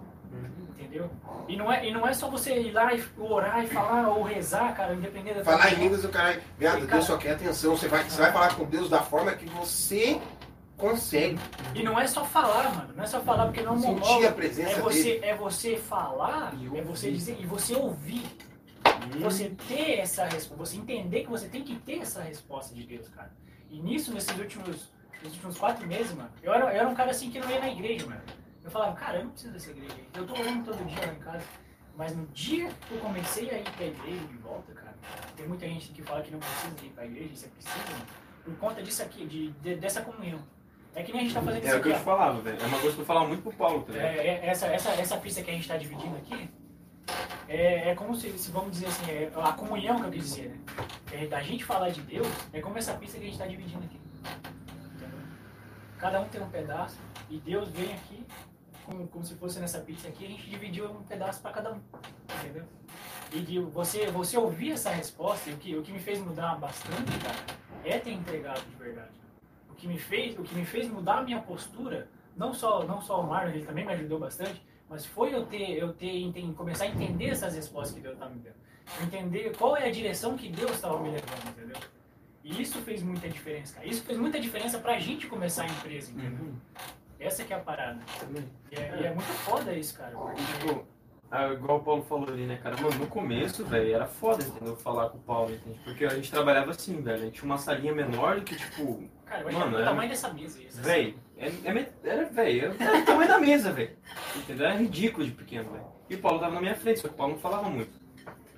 Entendeu? 0.68 1.10
E 1.48 1.56
não, 1.56 1.72
é, 1.72 1.88
e 1.88 1.92
não 1.92 2.06
é 2.06 2.12
só 2.12 2.28
você 2.28 2.58
ir 2.60 2.72
lá 2.72 2.92
e 2.94 3.02
orar 3.18 3.64
e 3.64 3.68
falar 3.68 4.08
ou 4.08 4.22
rezar, 4.22 4.74
cara, 4.74 4.94
independente 4.94 5.38
da 5.38 5.44
Falar 5.44 5.72
em 5.72 5.76
línguas 5.76 6.02
do 6.02 6.08
caralho. 6.08 6.40
Viado, 6.58 6.80
cara- 6.80 6.86
Deus 6.92 7.04
só 7.04 7.16
quer 7.16 7.32
atenção. 7.32 7.76
Você 7.76 7.88
vai, 7.88 8.02
você 8.04 8.20
vai 8.20 8.32
falar 8.32 8.54
com 8.54 8.64
Deus 8.64 8.88
da 8.90 9.00
forma 9.00 9.32
que 9.32 9.46
você 9.46 10.20
consegue. 10.76 11.38
E 11.74 11.82
não 11.82 11.98
é 11.98 12.06
só 12.06 12.24
falar, 12.24 12.74
mano. 12.74 12.94
Não 12.96 13.04
é 13.04 13.06
só 13.06 13.20
falar 13.20 13.46
porque 13.46 13.62
não 13.62 13.72
é 13.72 13.76
um 13.76 13.78
Sentir 13.80 14.00
monólogo. 14.00 14.26
a 14.28 14.32
presença 14.32 14.70
É 14.70 14.80
você, 14.82 15.02
dele. 15.02 15.24
é 15.26 15.34
você 15.36 15.76
falar, 15.76 16.52
é 16.74 16.82
você 16.82 17.10
dizer 17.10 17.36
e 17.40 17.46
você 17.46 17.74
ouvir. 17.74 18.24
Hum. 18.86 19.20
Você 19.20 19.50
ter 19.68 19.98
essa 19.98 20.24
resposta, 20.24 20.56
você 20.66 20.76
entender 20.76 21.24
que 21.24 21.30
você 21.30 21.48
tem 21.48 21.62
que 21.62 21.76
ter 21.76 21.98
essa 22.00 22.22
resposta 22.22 22.74
de 22.74 22.84
Deus, 22.86 23.08
cara. 23.08 23.32
E 23.70 23.80
nisso, 23.80 24.12
nesses 24.12 24.36
últimos, 24.38 24.92
nesses 25.22 25.32
últimos 25.34 25.58
quatro 25.58 25.86
meses, 25.86 26.12
mano, 26.14 26.30
eu 26.42 26.52
era, 26.52 26.64
eu 26.66 26.80
era 26.80 26.88
um 26.88 26.94
cara 26.94 27.10
assim 27.10 27.30
que 27.30 27.38
não 27.38 27.50
ia 27.50 27.60
na 27.60 27.68
igreja, 27.70 28.06
mano. 28.06 28.20
Eu 28.62 28.70
falava, 28.70 28.94
cara, 28.96 29.18
eu 29.18 29.24
não 29.24 29.30
preciso 29.30 29.52
dessa 29.52 29.70
igreja. 29.70 29.94
Eu 30.14 30.26
tô 30.26 30.32
orando 30.34 30.64
todo 30.64 30.84
dia 30.86 31.06
lá 31.06 31.12
em 31.12 31.18
casa. 31.18 31.44
Mas 31.96 32.16
no 32.16 32.26
dia 32.28 32.68
que 32.88 32.94
eu 32.94 33.00
comecei 33.00 33.50
a 33.50 33.58
ir 33.58 33.70
pra 33.70 33.86
igreja 33.86 34.24
de 34.26 34.36
volta, 34.38 34.72
cara, 34.72 34.94
tem 35.36 35.46
muita 35.46 35.66
gente 35.66 35.90
que 35.92 36.02
fala 36.02 36.22
que 36.22 36.30
não 36.30 36.40
precisa 36.40 36.74
ir 36.84 36.88
pra 36.90 37.04
igreja, 37.06 37.32
isso 37.34 37.44
é 37.46 37.48
preciso, 37.48 37.92
mano, 37.92 38.06
por 38.44 38.56
conta 38.56 38.82
disso 38.82 39.02
aqui, 39.02 39.24
de, 39.26 39.50
de- 39.52 39.76
dessa 39.76 40.02
comunhão. 40.02 40.40
É 40.94 41.02
que 41.02 41.12
nem 41.12 41.22
a 41.22 41.24
gente 41.24 41.34
tá 41.34 41.42
fazendo 41.42 41.64
É 41.64 41.68
isso 41.68 41.78
o 41.78 41.82
que 41.82 41.88
eu 41.88 41.94
te 41.94 42.00
falava, 42.00 42.40
velho. 42.40 42.62
É 42.62 42.66
uma 42.66 42.78
coisa 42.78 42.94
que 42.94 43.02
eu 43.02 43.06
falava 43.06 43.26
muito 43.26 43.42
pro 43.42 43.52
Paulo, 43.52 43.82
tá 43.82 43.92
ligado? 43.92 44.06
É, 44.06 44.26
é, 44.26 44.46
essa, 44.46 44.66
essa, 44.66 44.90
essa 44.90 45.16
pista 45.16 45.42
que 45.42 45.50
a 45.50 45.54
gente 45.54 45.62
está 45.62 45.76
dividindo 45.76 46.16
aqui 46.16 46.48
é, 47.48 47.90
é 47.90 47.94
como 47.94 48.14
se, 48.14 48.30
se, 48.38 48.50
vamos 48.50 48.72
dizer 48.72 48.86
assim, 48.86 49.10
é 49.10 49.30
a 49.36 49.52
comunhão 49.52 50.00
que 50.00 50.06
eu 50.06 50.10
quis 50.10 50.24
dizer, 50.24 50.48
né? 50.50 50.58
É, 51.12 51.26
da 51.26 51.40
gente 51.42 51.64
falar 51.64 51.90
de 51.90 52.00
Deus 52.00 52.28
é 52.52 52.60
como 52.60 52.78
essa 52.78 52.94
pista 52.94 53.18
que 53.18 53.24
a 53.24 53.26
gente 53.26 53.34
está 53.34 53.46
dividindo 53.46 53.84
aqui. 53.84 54.00
Entendeu? 54.94 55.18
Cada 55.98 56.20
um 56.20 56.28
tem 56.28 56.40
um 56.40 56.48
pedaço 56.48 56.96
e 57.28 57.38
Deus 57.38 57.68
vem 57.70 57.92
aqui 57.92 58.24
como, 58.84 59.06
como 59.08 59.24
se 59.24 59.34
fosse 59.34 59.58
nessa 59.58 59.80
pizza 59.80 60.08
aqui, 60.08 60.26
a 60.26 60.28
gente 60.28 60.48
dividiu 60.48 60.90
um 60.90 61.02
pedaço 61.02 61.40
para 61.40 61.52
cada 61.52 61.72
um, 61.72 61.80
entendeu? 62.38 62.64
E 63.32 63.40
de 63.40 63.58
você, 63.58 64.06
você 64.10 64.36
ouvir 64.36 64.72
essa 64.72 64.90
resposta, 64.90 65.50
e 65.50 65.54
o 65.54 65.56
que, 65.56 65.76
o 65.76 65.82
que 65.82 65.90
me 65.90 65.98
fez 65.98 66.20
mudar 66.20 66.56
bastante, 66.56 67.18
cara, 67.18 67.58
é 67.84 67.98
ter 67.98 68.12
entregado 68.12 68.62
de 68.62 68.76
verdade. 68.76 69.23
O 69.74 69.76
que 69.76 69.88
me 69.88 69.98
fez, 69.98 70.38
o 70.38 70.42
que 70.44 70.54
me 70.54 70.64
fez 70.64 70.88
mudar 70.88 71.18
a 71.18 71.22
minha 71.22 71.40
postura, 71.40 72.06
não 72.36 72.54
só, 72.54 72.84
não 72.84 73.00
só 73.00 73.20
o 73.20 73.26
Marlon, 73.26 73.50
ele 73.54 73.64
também 73.66 73.84
me 73.84 73.92
ajudou 73.92 74.20
bastante, 74.20 74.62
mas 74.88 75.04
foi 75.04 75.34
eu 75.34 75.44
ter, 75.46 75.72
eu 75.76 75.92
ter 75.92 76.16
enten- 76.20 76.52
começar 76.54 76.84
a 76.84 76.86
entender 76.86 77.26
essas 77.30 77.56
respostas 77.56 77.96
que 77.96 78.00
Deus 78.00 78.14
estava 78.14 78.30
me 78.30 78.38
dando. 78.40 78.54
Entender 79.02 79.52
qual 79.56 79.76
é 79.76 79.88
a 79.88 79.90
direção 79.90 80.36
que 80.36 80.48
Deus 80.48 80.70
estava 80.70 81.00
me 81.00 81.10
levando, 81.10 81.48
entendeu? 81.48 81.76
E 82.44 82.62
isso 82.62 82.78
fez 82.82 83.02
muita 83.02 83.28
diferença, 83.28 83.74
cara. 83.74 83.86
Isso 83.86 84.04
fez 84.04 84.16
muita 84.16 84.38
diferença 84.38 84.78
pra 84.78 84.96
gente 85.00 85.26
começar 85.26 85.64
a 85.64 85.66
empresa, 85.66 86.12
entendeu? 86.12 86.54
Essa 87.18 87.42
que 87.42 87.52
é 87.52 87.56
a 87.56 87.60
parada. 87.60 88.00
Também. 88.20 88.44
E 88.70 88.76
é, 88.76 89.00
e 89.00 89.06
é 89.06 89.10
muito 89.10 89.26
foda 89.26 89.72
isso, 89.72 89.96
cara. 89.98 90.12
porque- 90.16 90.42
tipo, 90.42 90.84
ah, 91.30 91.48
igual 91.52 91.78
o 91.78 91.82
Paulo 91.82 92.02
falou 92.02 92.28
ali, 92.28 92.46
né, 92.46 92.58
cara? 92.62 92.76
Mano, 92.80 92.96
no 92.98 93.06
começo, 93.08 93.64
velho, 93.64 93.94
era 93.94 94.06
foda, 94.06 94.44
entendeu? 94.44 94.76
Falar 94.76 95.08
com 95.08 95.18
o 95.18 95.20
Paulo, 95.22 95.52
entende? 95.54 95.80
Porque 95.82 96.04
a 96.04 96.10
gente 96.10 96.30
trabalhava 96.30 96.70
assim, 96.72 97.00
velho. 97.00 97.16
A 97.22 97.24
gente 97.24 97.32
tinha 97.40 97.46
uma 97.46 97.56
salinha 97.58 97.94
menor 97.94 98.36
do 98.36 98.42
que, 98.44 98.54
tipo, 98.56 99.02
Cara, 99.26 99.42
eu 99.42 99.48
acho 99.48 99.58
Mano, 99.58 99.70
que 99.70 99.76
é 99.76 99.78
o 99.78 99.82
é- 99.82 99.84
tamanho 99.84 100.08
dessa 100.10 100.32
mesa. 100.32 100.62
Isso, 100.62 100.82
Véi, 100.82 101.16
é, 101.38 101.46
é, 101.48 101.88
era, 102.04 102.24
véi, 102.26 102.60
era, 102.60 102.74
era 102.78 102.98
o 102.98 103.04
tamanho 103.04 103.28
da 103.28 103.38
mesa, 103.40 103.72
velho. 103.72 103.90
Entendeu? 104.36 104.66
Era 104.66 104.76
ridículo 104.76 105.24
de 105.26 105.32
pequeno, 105.32 105.70
velho. 105.70 105.84
E 106.10 106.14
o 106.14 106.18
Paulo 106.18 106.38
tava 106.38 106.54
na 106.54 106.60
minha 106.60 106.74
frente, 106.74 107.00
só 107.00 107.08
que 107.08 107.14
o 107.14 107.16
Paulo 107.16 107.32
não 107.34 107.40
falava 107.40 107.68
muito. 107.68 108.04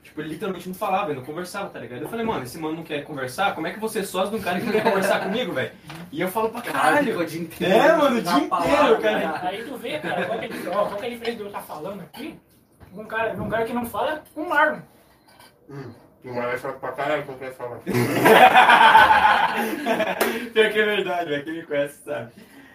Tipo, 0.03 0.21
ele 0.21 0.31
literalmente 0.31 0.69
não 0.69 0.75
falava, 0.75 1.11
ele 1.11 1.19
não 1.19 1.27
conversava, 1.27 1.69
tá 1.69 1.79
ligado? 1.79 2.03
Eu 2.03 2.09
falei, 2.09 2.25
mano, 2.25 2.43
esse 2.45 2.59
mano 2.59 2.77
não 2.77 2.83
quer 2.83 3.05
conversar, 3.05 3.55
como 3.55 3.67
é 3.67 3.73
que 3.73 3.81
você 3.81 4.01
é 4.01 4.03
sócio 4.03 4.31
de 4.31 4.37
um 4.37 4.41
cara 4.41 4.59
que 4.61 4.67
não 4.67 4.73
quer 4.73 4.85
conversar 4.85 5.21
comigo, 5.23 5.53
velho? 5.53 5.73
E 6.13 6.21
eu 6.21 6.29
falo 6.29 6.49
pra 6.51 6.63
caralho. 6.63 7.19
o 7.19 7.25
dia 7.27 7.41
inteiro. 7.41 7.75
É, 7.75 7.97
mano, 7.97 8.19
o 8.19 8.23
dia 8.23 8.49
palavra, 8.49 8.97
inteiro, 8.97 9.03
cara. 9.03 9.49
Aí 9.49 9.65
tu 9.65 9.77
vê, 9.77 9.99
cara, 9.99 10.27
qual 10.27 10.39
que, 10.39 10.47
é, 10.47 10.69
ó, 10.69 10.87
qual 10.87 10.97
que 10.97 11.05
é 11.05 11.09
a 11.09 11.11
diferença 11.11 11.37
de 11.37 11.43
eu 11.43 11.47
estar 11.49 11.63
falando 11.63 12.01
aqui 12.01 12.39
um 12.95 13.05
cara, 13.05 13.43
um 13.43 13.49
cara 13.49 13.65
que 13.65 13.73
não 13.73 13.85
fala 13.85 14.23
com 14.35 14.43
o 14.43 14.49
Marlon. 14.49 14.81
O 16.25 16.35
Marlon 16.35 16.59
fala 16.59 16.75
pra 16.75 16.93
caralho 16.93 17.25
quando 17.25 17.39
quer 17.39 17.55
falar. 17.55 17.79
Pior 20.53 20.73
que 20.73 20.79
é 20.79 20.85
verdade, 20.85 21.31
velho. 21.31 21.45
Quem 21.45 21.55
me 21.55 21.63
conhece 21.63 22.03
sabe. 22.05 22.33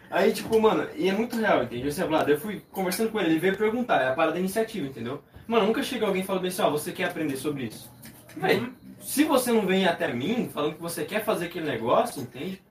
Aí, 0.10 0.34
tipo, 0.34 0.60
mano, 0.60 0.88
e 0.96 1.10
é 1.10 1.14
muito 1.14 1.38
real, 1.38 1.64
entende? 1.64 1.88
Esse 1.88 2.02
eu 2.02 2.40
fui 2.40 2.62
conversando 2.72 3.12
com 3.12 3.20
ele, 3.20 3.32
ele 3.32 3.40
veio 3.40 3.58
perguntar, 3.58 4.02
é 4.02 4.10
a 4.10 4.14
parada 4.14 4.34
da 4.34 4.40
iniciativa, 4.40 4.86
entendeu? 4.86 5.24
Mano, 5.48 5.68
nunca 5.68 5.82
chega 5.82 6.06
alguém 6.06 6.24
falando 6.24 6.46
assim, 6.48 6.62
ó, 6.62 6.70
você 6.70 6.92
quer 6.92 7.06
aprender 7.06 7.38
sobre 7.38 7.64
isso? 7.66 7.90
Véi, 8.36 8.70
se 9.00 9.24
você 9.24 9.54
não 9.54 9.66
vem 9.66 9.88
até 9.88 10.14
mim 10.14 10.50
falando 10.54 10.76
que 10.76 10.82
você 10.82 11.06
quer 11.06 11.24
fazer 11.24 11.46
aquele 11.46 11.66
negócio, 11.66 12.22
entende? 12.22 12.62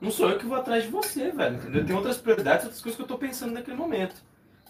Não 0.00 0.10
sou 0.10 0.30
eu 0.30 0.38
que 0.38 0.46
vou 0.46 0.56
atrás 0.56 0.84
de 0.84 0.90
você, 0.90 1.30
velho, 1.30 1.56
entendeu? 1.56 1.84
Tem 1.84 1.96
outras 1.96 2.16
prioridades, 2.16 2.64
outras 2.64 2.82
coisas 2.82 2.96
que 2.96 3.02
eu 3.02 3.06
tô 3.06 3.18
pensando 3.18 3.52
naquele 3.52 3.76
momento, 3.76 4.14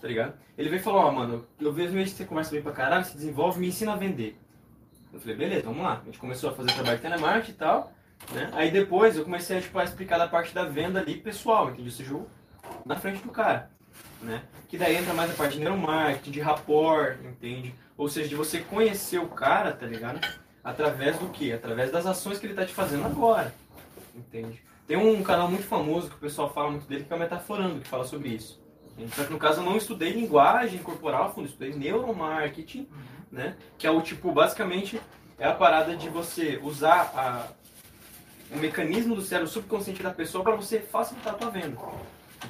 tá 0.01 0.09
ligado? 0.09 0.35
Ele 0.59 0.69
veio 0.69 0.81
e 0.81 0.83
falou, 0.83 1.01
ó, 1.01 1.13
mano, 1.13 1.47
eu 1.61 1.73
vejo 1.73 1.93
que 1.93 2.09
você 2.09 2.25
conversa 2.25 2.51
bem 2.51 2.63
pra 2.63 2.73
caralho, 2.73 3.05
se 3.05 3.15
desenvolve, 3.15 3.61
me 3.61 3.69
ensina 3.69 3.93
a 3.93 3.97
vender. 3.97 4.37
Eu 5.13 5.21
falei, 5.21 5.37
beleza, 5.37 5.65
vamos 5.65 5.83
lá. 5.83 6.01
A 6.03 6.05
gente 6.05 6.19
começou 6.19 6.51
a 6.51 6.53
fazer 6.53 6.73
trabalho 6.73 6.97
de 6.97 7.03
telemarketing 7.03 7.53
e 7.53 7.55
tal, 7.55 7.93
né? 8.33 8.51
Aí 8.53 8.71
depois 8.71 9.17
eu 9.17 9.25
comecei 9.25 9.61
tipo, 9.61 9.79
a 9.79 9.85
explicar 9.85 10.19
da 10.19 10.29
parte 10.29 10.55
da 10.55 10.65
venda 10.65 11.01
ali 11.01 11.17
pessoal, 11.17 11.69
entendeu? 11.69 11.89
Esse 11.89 12.05
jogo 12.05 12.29
na 12.85 12.97
frente 12.97 13.23
do 13.23 13.31
cara, 13.31 13.71
né? 14.21 14.43
Que 14.69 14.77
daí 14.77 14.97
entra 14.97 15.15
mais 15.15 15.31
a 15.31 15.35
parte 15.35 15.55
de 15.55 15.61
neuromarketing, 15.61 16.31
de 16.31 16.41
rapport, 16.41 17.19
entende? 17.25 17.75
Ou 17.97 18.09
seja, 18.09 18.29
de 18.29 18.35
você 18.35 18.61
conhecer 18.61 19.19
o 19.19 19.29
cara, 19.29 19.73
tá 19.73 19.87
ligado? 19.87 20.21
Através 20.63 21.19
do 21.19 21.29
quê? 21.29 21.53
Através 21.53 21.91
das 21.91 22.07
ações 22.07 22.39
que 22.39 22.47
ele 22.47 22.55
tá 22.55 22.67
te 22.67 22.75
fazendo 22.75 23.07
agora, 23.07 23.55
entende? 24.15 24.63
Tem 24.87 24.97
um 24.97 25.23
canal 25.23 25.49
muito 25.49 25.65
famoso 25.65 26.09
que 26.09 26.17
o 26.17 26.21
pessoal 26.21 26.53
fala 26.53 26.71
muito 26.71 26.87
dele, 26.87 27.05
que 27.05 27.13
é 27.13 27.17
o 27.17 27.19
Metaforando, 27.19 27.81
que 27.81 27.89
fala 27.89 28.05
sobre 28.05 28.29
isso. 28.31 28.61
Só 29.15 29.25
que 29.25 29.33
no 29.33 29.39
caso 29.39 29.61
eu 29.61 29.65
não 29.65 29.77
estudei 29.77 30.11
linguagem 30.11 30.79
corporal, 30.79 31.33
eu 31.37 31.45
estudei 31.45 31.75
neuromarketing, 31.75 32.89
né? 33.31 33.57
Que 33.79 33.87
é 33.87 33.91
o 33.91 34.01
tipo, 34.01 34.33
basicamente, 34.33 35.01
é 35.39 35.47
a 35.47 35.55
parada 35.55 35.97
de 35.97 36.09
você 36.09 36.59
usar 36.63 37.13
a, 37.15 37.49
o 38.55 38.59
mecanismo 38.59 39.15
do 39.15 39.23
cérebro 39.23 39.51
subconsciente 39.51 40.03
da 40.03 40.11
pessoa 40.11 40.43
para 40.45 40.55
você 40.57 40.81
facilitar 40.81 41.35
a 41.35 41.37
tua 41.37 41.51
venda. 41.51 41.77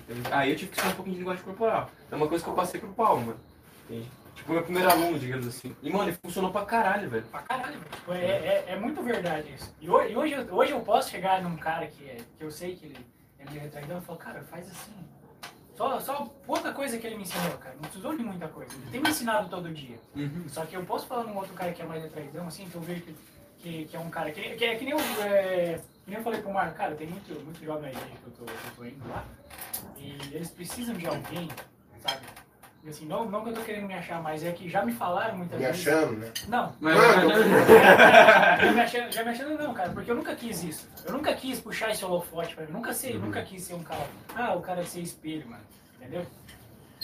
Entende? 0.08 0.28
Aí 0.32 0.50
eu 0.50 0.56
tive 0.56 0.70
que 0.70 0.76
estudar 0.76 0.92
um 0.92 0.96
pouquinho 0.96 1.14
de 1.14 1.20
linguagem 1.20 1.42
corporal. 1.44 1.90
É 2.10 2.14
uma 2.16 2.28
coisa 2.28 2.42
que 2.44 2.50
eu 2.50 2.54
passei 2.54 2.80
pro 2.80 2.92
Paulo, 2.92 3.20
mano. 3.22 3.40
Entende? 3.88 4.08
Tipo, 4.34 4.52
meu 4.52 4.62
primeiro 4.62 4.90
aluno, 4.90 5.18
digamos 5.18 5.46
assim. 5.46 5.74
E, 5.82 5.90
mano, 5.90 6.10
ele 6.10 6.18
funcionou 6.22 6.50
pra 6.52 6.64
caralho, 6.66 7.08
velho. 7.08 7.24
Pra 7.24 7.40
caralho. 7.40 7.80
Tipo, 7.90 8.12
É, 8.12 8.18
é, 8.26 8.64
é 8.68 8.76
muito 8.78 9.02
verdade 9.02 9.54
isso. 9.54 9.74
E 9.80 9.88
hoje, 9.88 10.14
hoje, 10.50 10.72
eu- 10.72 10.80
posso 10.80 11.10
chegar 11.10 11.40
num 11.42 11.56
cara 11.56 11.86
que, 11.86 12.04
é, 12.04 12.18
que 12.36 12.44
eu 12.44 12.50
sei 12.50 12.76
que 12.76 12.84
ele 12.86 12.98
é 13.38 13.48
meio 13.48 13.62
retardão 13.62 13.98
e 13.98 14.00
falar, 14.02 14.18
cara, 14.18 14.42
faz 14.50 14.70
assim. 14.70 14.92
Só, 15.76 16.00
só 16.00 16.24
pouca 16.46 16.72
coisa 16.72 16.98
que 16.98 17.06
ele 17.06 17.16
me 17.16 17.22
ensinou, 17.22 17.58
cara. 17.58 17.74
Não 17.74 17.82
precisou 17.82 18.16
de 18.16 18.22
muita 18.22 18.48
coisa. 18.48 18.74
Ele 18.74 18.90
tem 18.90 19.00
me 19.00 19.10
ensinado 19.10 19.48
todo 19.48 19.72
dia. 19.72 19.98
Só 20.48 20.64
que 20.64 20.74
eu 20.74 20.84
posso 20.84 21.06
falar 21.06 21.24
num 21.24 21.36
outro 21.36 21.52
cara 21.54 21.72
que 21.72 21.82
é 21.82 21.84
mais 21.84 22.02
retardão, 22.02 22.46
assim, 22.46 22.68
que 22.68 22.74
eu 22.74 22.80
vejo 22.80 23.02
que, 23.02 23.16
que, 23.58 23.84
que 23.84 23.96
é 23.96 24.00
um 24.00 24.08
cara 24.08 24.30
que, 24.30 24.40
que 24.56 24.64
é 24.64 24.74
que 24.74 24.84
nem 24.84 24.92
eu, 24.94 25.00
é, 25.22 25.78
que 26.04 26.10
nem 26.10 26.18
eu 26.18 26.24
falei 26.24 26.40
pro 26.40 26.52
Marco, 26.52 26.76
cara, 26.76 26.94
tem 26.94 27.06
muito, 27.06 27.34
muito 27.44 27.62
jovem 27.62 27.90
aí 27.90 27.94
que 27.94 28.26
eu 28.26 28.32
tô, 28.32 28.44
que 28.44 28.52
eu 28.52 28.76
tô 28.76 28.84
indo 28.84 29.08
lá. 29.08 29.24
E 29.98 30.18
eles 30.32 30.50
precisam 30.50 30.94
de 30.94 31.06
alguém, 31.06 31.48
sabe? 32.00 32.24
Assim, 32.88 33.04
não, 33.06 33.24
não 33.28 33.42
que 33.42 33.50
eu 33.50 33.54
tô 33.54 33.60
querendo 33.62 33.86
me 33.88 33.94
achar, 33.94 34.22
mas 34.22 34.44
é 34.44 34.52
que 34.52 34.68
já 34.68 34.84
me 34.84 34.92
falaram 34.92 35.36
muitas 35.38 35.58
Me 35.58 35.66
vezes. 35.66 35.86
achando, 35.88 36.12
né? 36.18 36.30
Não, 36.46 36.72
Mas, 36.80 36.94
já 36.96 38.72
me, 38.72 38.80
achando, 38.80 39.12
já 39.12 39.24
me 39.24 39.30
achando 39.30 39.58
não, 39.58 39.74
cara, 39.74 39.90
porque 39.90 40.10
eu 40.10 40.14
nunca 40.14 40.34
quis 40.36 40.62
isso. 40.62 40.88
Eu 41.04 41.12
nunca 41.12 41.34
quis 41.34 41.60
puxar 41.60 41.90
esse 41.90 42.04
holofote 42.04 42.54
pra 42.54 42.64
mim. 42.64 42.72
Nunca 42.72 42.92
sei, 42.92 43.18
nunca 43.18 43.42
quis 43.42 43.62
ser 43.64 43.74
um 43.74 43.82
cara. 43.82 44.06
Ah, 44.34 44.54
o 44.54 44.60
cara 44.60 44.84
ser 44.84 45.00
espelho, 45.00 45.48
mano. 45.48 45.62
Entendeu? 45.96 46.24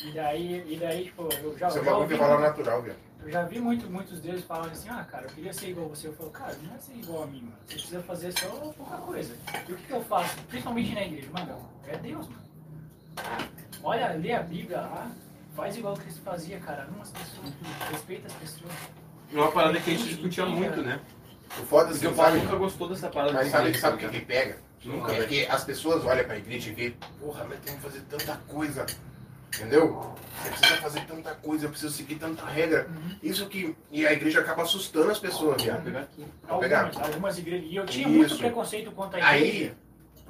E 0.04 0.10
daí, 0.12 0.72
e 0.72 0.76
daí 0.76 1.04
tipo, 1.04 1.22
eu 1.42 1.56
já, 1.58 1.68
Isso 1.68 1.78
é 1.78 1.80
eu 1.80 1.84
já 1.84 1.96
ouvi, 1.96 2.14
que 2.14 2.20
fala 2.20 2.40
natural, 2.40 2.82
velho. 2.82 2.96
eu 3.22 3.30
já 3.30 3.42
vi 3.44 3.60
muito, 3.60 3.90
muitos 3.90 4.20
deles 4.20 4.44
falando 4.44 4.70
assim, 4.72 4.88
ah, 4.88 5.04
cara, 5.10 5.26
eu 5.26 5.30
queria 5.30 5.52
ser 5.52 5.68
igual 5.70 5.86
a 5.86 5.88
você. 5.90 6.08
Eu 6.08 6.12
falo, 6.14 6.30
cara, 6.30 6.56
não 6.62 6.74
é 6.74 6.78
ser 6.78 6.94
igual 6.94 7.24
a 7.24 7.26
mim, 7.26 7.42
mano. 7.42 7.56
Você 7.66 7.74
precisa 7.74 8.00
fazer 8.02 8.32
só 8.38 8.46
pouca 8.48 8.96
coisa. 8.98 9.34
E 9.68 9.72
o 9.72 9.76
que, 9.76 9.82
que 9.86 9.92
eu 9.92 10.02
faço? 10.04 10.36
Principalmente 10.48 10.94
na 10.94 11.02
igreja, 11.02 11.28
mano, 11.32 11.58
é 11.86 11.96
Deus, 11.96 12.28
mano. 12.28 12.42
Olha, 13.84 14.12
lê 14.14 14.32
a 14.32 14.42
Bíblia 14.42 14.80
lá, 14.80 15.10
faz 15.54 15.76
igual 15.76 15.94
o 15.94 15.98
Cristo 15.98 16.20
fazia, 16.22 16.58
cara. 16.60 16.84
Ama 16.84 17.02
as 17.02 17.10
pessoas, 17.10 17.52
respeita 17.90 18.26
as 18.28 18.32
pessoas. 18.34 18.72
Uma 19.32 19.50
parada 19.52 19.80
que 19.80 19.90
a 19.90 19.94
gente 19.94 20.08
discutia 20.08 20.44
muito, 20.46 20.82
né? 20.82 21.00
O 21.60 21.64
foda, 21.66 21.90
Porque 21.90 22.06
assim, 22.06 22.14
o 22.14 22.16
Paulo 22.16 22.32
sabe? 22.32 22.44
nunca 22.44 22.56
gostou 22.56 22.88
dessa 22.88 23.08
parada 23.10 23.32
Mas 23.34 23.48
sabe, 23.50 23.76
sabe 23.78 23.96
o 23.96 23.98
que, 24.10 24.18
que 24.20 24.24
pega? 24.26 24.56
Nunca, 24.84 25.12
É 25.12 25.16
velho. 25.16 25.28
que 25.28 25.46
as 25.46 25.64
pessoas 25.64 26.04
olham 26.04 26.24
pra 26.24 26.36
igreja 26.38 26.70
e 26.70 26.74
vê, 26.74 26.94
porra, 27.20 27.44
mas 27.48 27.58
tem 27.60 27.74
que 27.76 27.80
fazer 27.82 28.00
tanta 28.08 28.36
coisa. 28.48 28.86
Entendeu? 29.54 30.14
Você 30.42 30.48
precisa 30.48 30.80
fazer 30.80 31.00
tanta 31.06 31.34
coisa, 31.34 31.66
eu 31.66 31.70
preciso 31.70 31.92
seguir 31.92 32.14
tanta 32.16 32.44
regra. 32.46 32.88
Isso 33.22 33.46
que. 33.48 33.76
E 33.90 34.06
a 34.06 34.12
igreja 34.12 34.40
acaba 34.40 34.62
assustando 34.62 35.10
as 35.10 35.18
pessoas, 35.18 35.56
Vou 35.56 35.64
viado. 35.64 35.84
pegar 35.84 36.00
aqui. 36.00 36.26
Pra 36.46 36.56
pegar. 36.58 36.84
Algumas, 36.86 37.06
algumas 37.08 37.38
igrejas. 37.38 37.66
E 37.70 37.76
eu 37.76 37.84
tinha 37.86 38.08
muito 38.08 38.28
Isso. 38.28 38.38
preconceito 38.38 38.90
contra 38.92 39.22
a 39.24 39.36
igreja. 39.36 39.54
Aí, 39.66 39.74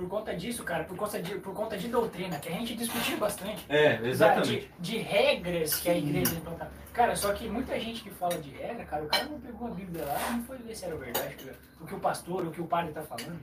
Por 0.03 0.09
conta 0.09 0.35
disso, 0.35 0.65
cara, 0.65 0.83
por 0.83 0.97
conta 0.97 1.23
de, 1.23 1.37
por 1.37 1.55
conta 1.55 1.79
de 1.79 1.87
doutrina, 1.87 2.37
que 2.41 2.49
a 2.49 2.53
gente 2.53 2.75
discutia 2.75 3.17
bastante. 3.17 3.65
É, 3.69 3.99
Da- 3.99 4.09
exatamente. 4.09 4.69
De, 4.81 4.97
de 4.97 4.99
regras 4.99 5.77
que 5.77 5.89
a 5.89 5.97
igreja 5.97 6.35
implantava. 6.35 6.73
Cara, 6.93 7.15
só 7.15 7.33
que 7.33 7.49
muita 7.49 7.79
gente 7.79 8.03
que 8.03 8.11
fala 8.11 8.37
de 8.39 8.51
regra, 8.51 8.85
cara, 8.85 9.05
o 9.05 9.07
cara 9.07 9.25
não 9.27 9.39
pegou 9.41 9.69
a 9.69 9.71
Bíblia 9.71 10.05
lá 10.05 10.19
e 10.29 10.33
não 10.33 10.43
foi 10.43 10.59
ver 10.59 10.75
se 10.75 10.87
era 10.87 10.97
verdade, 10.97 11.37
cara, 11.37 11.57
o 11.81 11.87
que 11.87 11.95
o 11.95 12.01
pastor, 12.01 12.45
o 12.45 12.51
que 12.51 12.61
o 12.61 12.67
padre 12.67 12.93
tá 12.93 13.03
falando. 13.03 13.39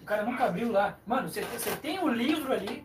O 0.00 0.04
cara 0.04 0.22
nunca 0.22 0.44
abriu 0.44 0.70
lá. 0.70 0.96
Mano, 1.04 1.28
você, 1.28 1.42
tem 1.82 1.98
o 1.98 2.08
livro 2.08 2.52
ali 2.52 2.84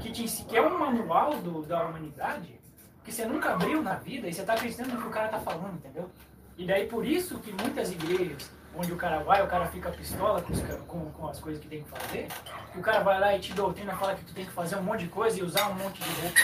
que, 0.00 0.10
te, 0.10 0.24
que 0.44 0.56
é 0.56 0.62
um 0.62 0.78
manual 0.78 1.34
do, 1.40 1.62
da 1.66 1.84
humanidade 1.84 2.58
que 3.04 3.12
você 3.12 3.26
nunca 3.26 3.52
abriu 3.52 3.82
na 3.82 3.96
vida 3.96 4.26
e 4.26 4.32
você 4.32 4.42
tá 4.42 4.54
acreditando 4.54 4.94
no 4.94 5.02
que 5.02 5.06
o 5.06 5.10
cara 5.10 5.28
tá 5.28 5.38
falando, 5.38 5.74
entendeu? 5.74 6.10
E 6.56 6.66
daí 6.66 6.86
por 6.86 7.06
isso 7.06 7.38
que 7.40 7.52
muitas 7.52 7.92
igrejas, 7.92 8.50
onde 8.78 8.92
o 8.92 8.96
cara 8.96 9.18
vai, 9.24 9.42
o 9.42 9.48
cara 9.48 9.66
fica 9.66 9.90
pistola 9.90 10.40
com, 10.40 10.52
os 10.52 10.60
com, 10.86 11.10
com 11.10 11.28
as 11.28 11.40
coisas 11.40 11.60
que 11.60 11.68
tem 11.68 11.82
que 11.82 11.90
fazer, 11.90 12.28
que 12.72 12.78
o 12.78 12.82
cara 12.82 13.00
vai 13.00 13.18
lá 13.18 13.34
e 13.34 13.40
te 13.40 13.52
doutrina, 13.52 13.92
fala 13.96 14.14
que 14.14 14.24
tu 14.24 14.32
tem 14.32 14.44
que 14.46 14.52
fazer 14.52 14.76
um 14.76 14.82
monte 14.82 15.00
de 15.00 15.08
coisa 15.08 15.38
e 15.38 15.42
usar 15.42 15.68
um 15.68 15.74
monte 15.74 16.00
de 16.00 16.20
roupa 16.20 16.40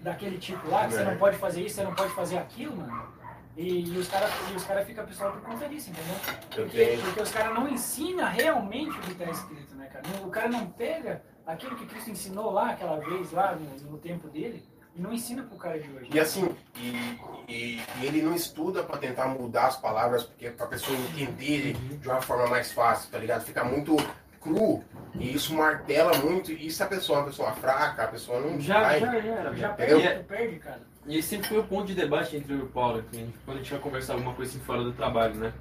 daquele 0.00 0.38
tipo 0.38 0.68
lá, 0.70 0.86
que 0.86 0.94
você 0.94 1.00
É. 1.00 1.04
não 1.04 1.16
pode 1.16 1.36
fazer 1.38 1.62
isso, 1.62 1.74
você 1.76 1.82
não 1.84 1.94
pode 1.94 2.14
fazer 2.14 2.38
aquilo, 2.38 2.76
mano. 2.76 3.12
E, 3.56 3.84
e 3.84 3.98
os 3.98 4.08
caras 4.08 4.30
e 4.50 4.64
cara 4.66 4.84
ficam 4.84 5.04
pistola 5.04 5.32
por 5.32 5.42
conta 5.42 5.68
disso, 5.68 5.90
entendeu? 5.90 6.14
Eu 6.56 6.64
Porque, 6.64 6.98
porque 7.04 7.20
os 7.20 7.30
caras 7.30 7.54
não 7.54 7.68
ensinam 7.68 8.26
realmente 8.28 8.96
o 8.96 9.00
que 9.02 9.12
está 9.12 9.24
escrito, 9.26 9.74
né, 9.74 9.88
cara? 9.88 10.04
O 10.24 10.30
cara 10.30 10.48
não 10.48 10.66
pega 10.66 11.22
aquilo 11.46 11.76
que 11.76 11.84
Cristo 11.84 12.10
ensinou 12.10 12.50
lá 12.50 12.70
aquela 12.70 12.96
vez, 13.00 13.30
lá 13.32 13.54
no, 13.54 13.90
no 13.92 13.98
tempo 13.98 14.28
dele, 14.28 14.64
e 14.96 15.00
não 15.00 15.12
ensina 15.12 15.42
pro 15.42 15.56
cara 15.56 15.78
de 15.80 15.88
hoje. 15.90 16.08
e 16.12 16.20
assim, 16.20 16.48
e, 16.76 17.18
e- 17.48 17.80
e 18.00 18.06
ele 18.06 18.22
não 18.22 18.34
estuda 18.34 18.82
pra 18.82 18.96
tentar 18.98 19.26
mudar 19.28 19.66
as 19.68 19.76
palavras, 19.76 20.24
porque 20.24 20.50
pra 20.50 20.66
pessoa 20.66 20.96
entender 20.98 21.74
de 21.74 22.08
uma 22.08 22.20
forma 22.20 22.46
mais 22.46 22.72
fácil, 22.72 23.10
tá 23.10 23.18
ligado? 23.18 23.42
Fica 23.44 23.64
muito 23.64 23.96
cru. 24.40 24.82
E 25.14 25.34
isso 25.34 25.54
martela 25.54 26.16
muito. 26.18 26.50
E 26.52 26.70
se 26.70 26.82
a 26.82 26.86
pessoa 26.86 27.18
é 27.18 27.20
uma 27.22 27.28
pessoa 27.28 27.52
fraca, 27.52 28.04
a 28.04 28.08
pessoa 28.08 28.40
não 28.40 28.60
Já, 28.60 28.80
vai. 28.80 29.00
já, 29.00 29.12
já 29.20 29.28
era. 29.28 29.54
Já 29.56 29.68
perde, 29.70 30.02
é- 30.06 30.18
perde, 30.18 30.56
cara. 30.58 30.80
E 31.06 31.18
esse 31.18 31.28
sempre 31.30 31.48
foi 31.48 31.58
o 31.58 31.64
ponto 31.64 31.86
de 31.86 31.94
debate 31.94 32.36
entre 32.36 32.52
eu 32.54 32.58
e 32.58 32.62
o 32.62 32.66
Paulo, 32.66 33.00
entende? 33.00 33.34
quando 33.44 33.56
a 33.58 33.60
gente 33.60 33.72
vai 33.72 33.80
conversar 33.80 34.12
alguma 34.12 34.34
coisa 34.34 34.52
assim 34.52 34.60
fora 34.64 34.84
do 34.84 34.92
trabalho, 34.92 35.34
né? 35.34 35.52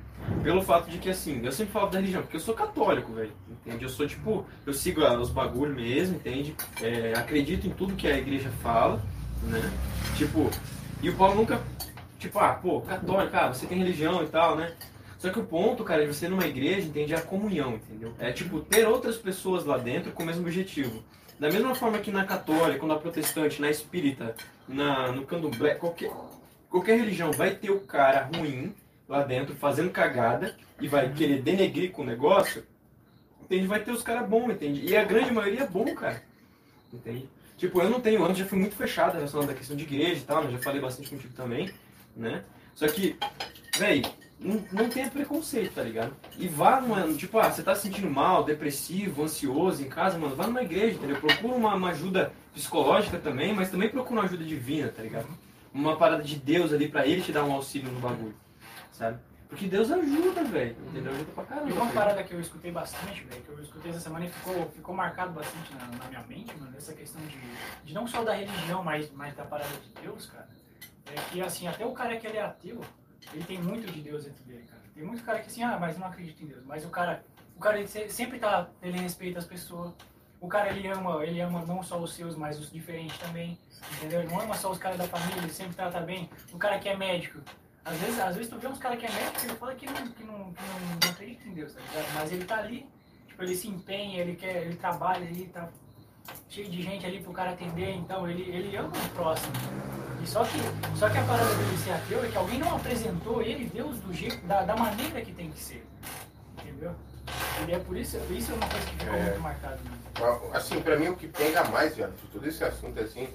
Pelo 0.43 0.61
fato 0.61 0.87
de 0.87 0.99
que, 0.99 1.09
assim, 1.09 1.43
eu 1.43 1.51
sempre 1.51 1.73
falo 1.73 1.87
da 1.89 1.97
religião, 1.97 2.21
porque 2.21 2.35
eu 2.37 2.41
sou 2.41 2.53
católico, 2.53 3.11
velho, 3.11 3.31
entende? 3.49 3.83
Eu 3.83 3.89
sou, 3.89 4.07
tipo, 4.07 4.45
eu 4.67 4.71
sigo 4.73 5.03
ah, 5.03 5.19
os 5.19 5.31
bagulhos 5.31 5.75
mesmo, 5.75 6.17
entende? 6.17 6.55
É, 6.79 7.13
acredito 7.17 7.65
em 7.65 7.71
tudo 7.71 7.95
que 7.95 8.07
a 8.07 8.15
igreja 8.15 8.51
fala, 8.61 9.01
né? 9.43 9.71
Tipo, 10.17 10.49
e 11.01 11.09
o 11.09 11.15
Paulo 11.15 11.35
nunca, 11.35 11.61
tipo, 12.19 12.39
ah, 12.39 12.53
pô, 12.53 12.81
católico, 12.81 13.35
ah, 13.35 13.47
você 13.47 13.65
tem 13.65 13.77
religião 13.77 14.23
e 14.23 14.27
tal, 14.27 14.55
né? 14.55 14.73
Só 15.17 15.29
que 15.29 15.39
o 15.39 15.45
ponto, 15.45 15.83
cara, 15.83 16.05
de 16.05 16.13
você 16.13 16.25
ir 16.25 16.29
numa 16.29 16.47
igreja, 16.47 16.87
entende, 16.87 17.13
é 17.13 17.17
a 17.17 17.21
comunhão, 17.21 17.75
entendeu? 17.75 18.13
É 18.17 18.31
tipo, 18.31 18.59
ter 18.61 18.87
outras 18.87 19.17
pessoas 19.17 19.65
lá 19.65 19.77
dentro 19.77 20.11
com 20.11 20.23
o 20.23 20.25
mesmo 20.25 20.41
objetivo. 20.41 21.03
Da 21.39 21.49
mesma 21.49 21.75
forma 21.75 21.99
que 21.99 22.11
na 22.11 22.25
católica, 22.25 22.85
na 22.85 22.95
protestante, 22.95 23.61
na 23.61 23.69
espírita, 23.69 24.35
na, 24.67 25.11
no 25.11 25.25
candomblé, 25.25 25.75
qualquer, 25.75 26.11
qualquer 26.69 26.97
religião 26.97 27.31
vai 27.31 27.55
ter 27.55 27.69
o 27.71 27.81
cara 27.81 28.29
ruim 28.35 28.75
lá 29.07 29.23
dentro 29.23 29.55
fazendo 29.55 29.91
cagada 29.91 30.55
e 30.79 30.87
vai 30.87 31.11
querer 31.11 31.41
denegrir 31.41 31.91
com 31.91 32.01
o 32.01 32.05
negócio, 32.05 32.63
entende? 33.43 33.67
Vai 33.67 33.79
ter 33.79 33.91
os 33.91 34.01
caras 34.01 34.27
bons, 34.27 34.51
entende? 34.51 34.85
E 34.85 34.95
a 34.95 35.03
grande 35.03 35.31
maioria 35.31 35.61
é 35.61 35.67
bom, 35.67 35.93
cara. 35.93 36.23
Entende? 36.93 37.29
Tipo, 37.61 37.79
eu 37.79 37.91
não 37.91 38.01
tenho, 38.01 38.25
antes 38.25 38.39
já 38.39 38.45
fui 38.45 38.57
muito 38.57 38.75
fechado 38.75 39.13
relacionado 39.13 39.51
à 39.51 39.53
questão 39.53 39.77
de 39.77 39.83
igreja 39.83 40.19
e 40.19 40.23
tal, 40.23 40.43
né? 40.43 40.49
já 40.49 40.57
falei 40.57 40.81
bastante 40.81 41.11
contigo 41.11 41.31
também, 41.35 41.71
né? 42.15 42.43
Só 42.73 42.87
que, 42.87 43.15
véi, 43.77 44.01
não, 44.39 44.65
não 44.71 44.89
tenha 44.89 45.11
preconceito, 45.11 45.75
tá 45.75 45.83
ligado? 45.83 46.11
E 46.39 46.47
vá 46.47 46.81
numa, 46.81 47.13
tipo, 47.13 47.37
ah, 47.37 47.51
você 47.51 47.61
tá 47.61 47.75
se 47.75 47.83
sentindo 47.83 48.09
mal, 48.09 48.43
depressivo, 48.43 49.21
ansioso 49.21 49.83
em 49.83 49.87
casa, 49.87 50.17
mano, 50.17 50.35
vá 50.35 50.47
numa 50.47 50.63
igreja, 50.63 50.95
entendeu? 50.95 51.17
Procura 51.17 51.53
uma, 51.53 51.75
uma 51.75 51.89
ajuda 51.91 52.33
psicológica 52.51 53.19
também, 53.19 53.53
mas 53.53 53.69
também 53.69 53.89
procura 53.89 54.21
uma 54.21 54.25
ajuda 54.25 54.43
divina, 54.43 54.87
tá 54.87 55.03
ligado? 55.03 55.27
Uma 55.71 55.95
parada 55.97 56.23
de 56.23 56.37
Deus 56.37 56.73
ali 56.73 56.87
pra 56.87 57.05
ele 57.05 57.21
te 57.21 57.31
dar 57.31 57.43
um 57.43 57.51
auxílio 57.51 57.91
no 57.91 57.99
bagulho, 57.99 58.35
sabe? 58.91 59.19
Porque 59.51 59.67
Deus 59.67 59.91
ajuda, 59.91 60.45
velho, 60.45 60.77
entendeu? 60.87 61.11
Ajuda 61.11 61.31
pra 61.33 61.43
caramba. 61.43 61.69
E 61.69 61.73
uma 61.73 61.91
parada 61.91 62.23
que 62.23 62.33
eu 62.33 62.39
escutei 62.39 62.71
bastante, 62.71 63.21
velho, 63.25 63.41
que 63.41 63.49
eu 63.49 63.61
escutei 63.61 63.91
essa 63.91 63.99
semana 63.99 64.25
e 64.25 64.29
ficou, 64.29 64.71
ficou 64.71 64.95
marcado 64.95 65.33
bastante 65.33 65.73
na, 65.75 65.87
na 65.87 66.05
minha 66.07 66.21
mente, 66.23 66.55
mano, 66.57 66.73
essa 66.77 66.93
questão 66.93 67.21
de, 67.27 67.37
de 67.83 67.93
não 67.93 68.07
só 68.07 68.23
da 68.23 68.33
religião, 68.33 68.81
mas, 68.81 69.11
mas 69.11 69.35
da 69.35 69.43
parada 69.43 69.69
de 69.69 70.01
Deus, 70.01 70.27
cara. 70.27 70.47
É 71.05 71.15
que, 71.29 71.41
assim, 71.41 71.67
até 71.67 71.85
o 71.85 71.91
cara 71.91 72.15
que 72.15 72.25
ele 72.25 72.37
é 72.37 72.41
ateu, 72.43 72.79
ele 73.33 73.43
tem 73.43 73.61
muito 73.61 73.91
de 73.91 73.99
Deus 73.99 74.23
dentro 74.23 74.41
dele, 74.45 74.63
cara. 74.69 74.81
Tem 74.95 75.03
muito 75.03 75.21
cara 75.21 75.39
que, 75.41 75.47
assim, 75.47 75.63
ah, 75.63 75.77
mas 75.77 75.97
não 75.97 76.07
acredita 76.07 76.41
em 76.43 76.47
Deus. 76.47 76.63
Mas 76.65 76.85
o 76.85 76.89
cara, 76.89 77.21
o 77.57 77.59
cara 77.59 77.77
ele 77.77 77.89
se- 77.89 78.09
sempre 78.09 78.39
tá, 78.39 78.69
ele 78.81 78.99
respeita 78.99 79.39
as 79.39 79.45
pessoas. 79.45 79.91
O 80.39 80.47
cara, 80.47 80.71
ele 80.71 80.87
ama, 80.87 81.25
ele 81.25 81.41
ama 81.41 81.65
não 81.65 81.83
só 81.83 81.99
os 81.99 82.13
seus, 82.13 82.37
mas 82.37 82.57
os 82.57 82.71
diferentes 82.71 83.17
também, 83.19 83.59
entendeu? 83.97 84.21
Ele 84.21 84.31
não 84.31 84.39
ama 84.39 84.55
só 84.55 84.71
os 84.71 84.77
caras 84.77 84.97
da 84.97 85.03
família, 85.03 85.39
ele 85.41 85.51
sempre 85.51 85.75
trata 85.75 85.99
bem. 85.99 86.29
O 86.53 86.57
cara 86.57 86.79
que 86.79 86.87
é 86.87 86.95
médico, 86.95 87.39
às 87.83 87.97
vezes, 87.97 88.19
às 88.19 88.35
vezes 88.35 88.49
tu 88.49 88.59
vê 88.59 88.67
uns 88.67 88.77
caras 88.77 88.99
que 88.99 89.05
é 89.05 89.11
médico 89.11 89.39
e 89.41 89.45
ele 89.49 89.55
fala 89.55 89.75
que 89.75 89.85
não, 89.87 89.93
que, 89.93 90.23
não, 90.23 90.53
que 90.53 90.63
não, 90.63 90.79
não 91.03 91.09
acredita 91.11 91.47
em 91.47 91.53
Deus, 91.53 91.73
tá 91.73 91.79
ligado? 91.81 92.13
Mas 92.13 92.31
ele 92.31 92.45
tá 92.45 92.57
ali, 92.57 92.85
tipo, 93.27 93.43
ele 93.43 93.55
se 93.55 93.67
empenha, 93.67 94.21
ele 94.21 94.35
quer, 94.35 94.63
ele 94.63 94.75
trabalha, 94.75 95.23
ele 95.23 95.45
tá 95.47 95.67
cheio 96.49 96.69
de 96.69 96.81
gente 96.81 97.05
ali 97.05 97.19
pro 97.21 97.33
cara 97.33 97.51
atender, 97.51 97.95
então 97.95 98.29
ele, 98.29 98.43
ele 98.43 98.75
ama 98.77 98.91
o 98.95 99.09
próximo. 99.09 99.53
E 100.23 100.27
só 100.27 100.43
que, 100.43 100.59
só 100.95 101.09
que 101.09 101.17
a 101.17 101.23
parada 101.23 101.55
dele 101.55 101.77
ser 101.79 101.91
ateu 101.91 102.23
é 102.23 102.27
que 102.29 102.37
alguém 102.37 102.59
não 102.59 102.75
apresentou 102.75 103.41
ele 103.41 103.65
Deus 103.65 103.97
do 103.99 104.13
jeito, 104.13 104.45
da, 104.45 104.61
da 104.61 104.75
maneira 104.75 105.19
que 105.21 105.33
tem 105.33 105.49
que 105.49 105.59
ser. 105.59 105.83
Entendeu? 106.59 106.93
E 107.67 107.71
é 107.71 107.79
por 107.79 107.97
isso, 107.97 108.17
isso 108.29 108.51
é 108.51 108.55
uma 108.55 108.67
coisa 108.67 108.85
que 108.85 108.97
ficou 108.97 109.15
É. 109.15 109.23
muito 109.23 109.39
marcado. 109.39 109.79
Né? 109.83 109.91
Assim, 110.53 110.81
pra 110.81 110.97
mim 110.97 111.07
o 111.07 111.15
que 111.15 111.27
pega 111.27 111.63
mais, 111.65 111.95
viado, 111.95 112.15
de 112.15 112.27
todo 112.27 112.47
esse 112.47 112.63
assunto 112.63 112.99
assim, 112.99 113.27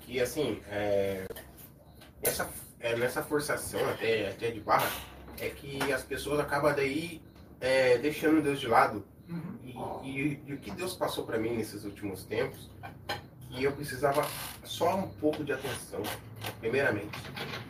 que 0.00 0.20
assim, 0.20 0.62
é, 0.68 1.26
essa, 2.22 2.48
é, 2.82 2.96
nessa 2.96 3.22
forçação 3.22 3.80
até, 3.90 4.28
até 4.28 4.50
de 4.50 4.60
barra, 4.60 4.90
é 5.38 5.48
que 5.48 5.92
as 5.92 6.02
pessoas 6.02 6.40
acabam 6.40 6.74
daí 6.74 7.22
é, 7.60 7.96
deixando 7.98 8.42
Deus 8.42 8.60
de 8.60 8.66
lado. 8.66 9.04
Uhum. 9.28 10.00
E, 10.02 10.08
e- 10.10 10.42
e 10.46 10.52
o 10.52 10.58
que 10.58 10.70
Deus 10.72 10.94
passou 10.94 11.24
pra 11.24 11.38
mim 11.38 11.56
nesses 11.56 11.84
últimos 11.84 12.24
tempos, 12.24 12.70
que 13.48 13.62
eu 13.64 13.72
precisava 13.72 14.26
só 14.64 14.96
um 14.96 15.08
pouco 15.08 15.44
de 15.44 15.52
atenção, 15.52 16.02
primeiramente. 16.60 17.18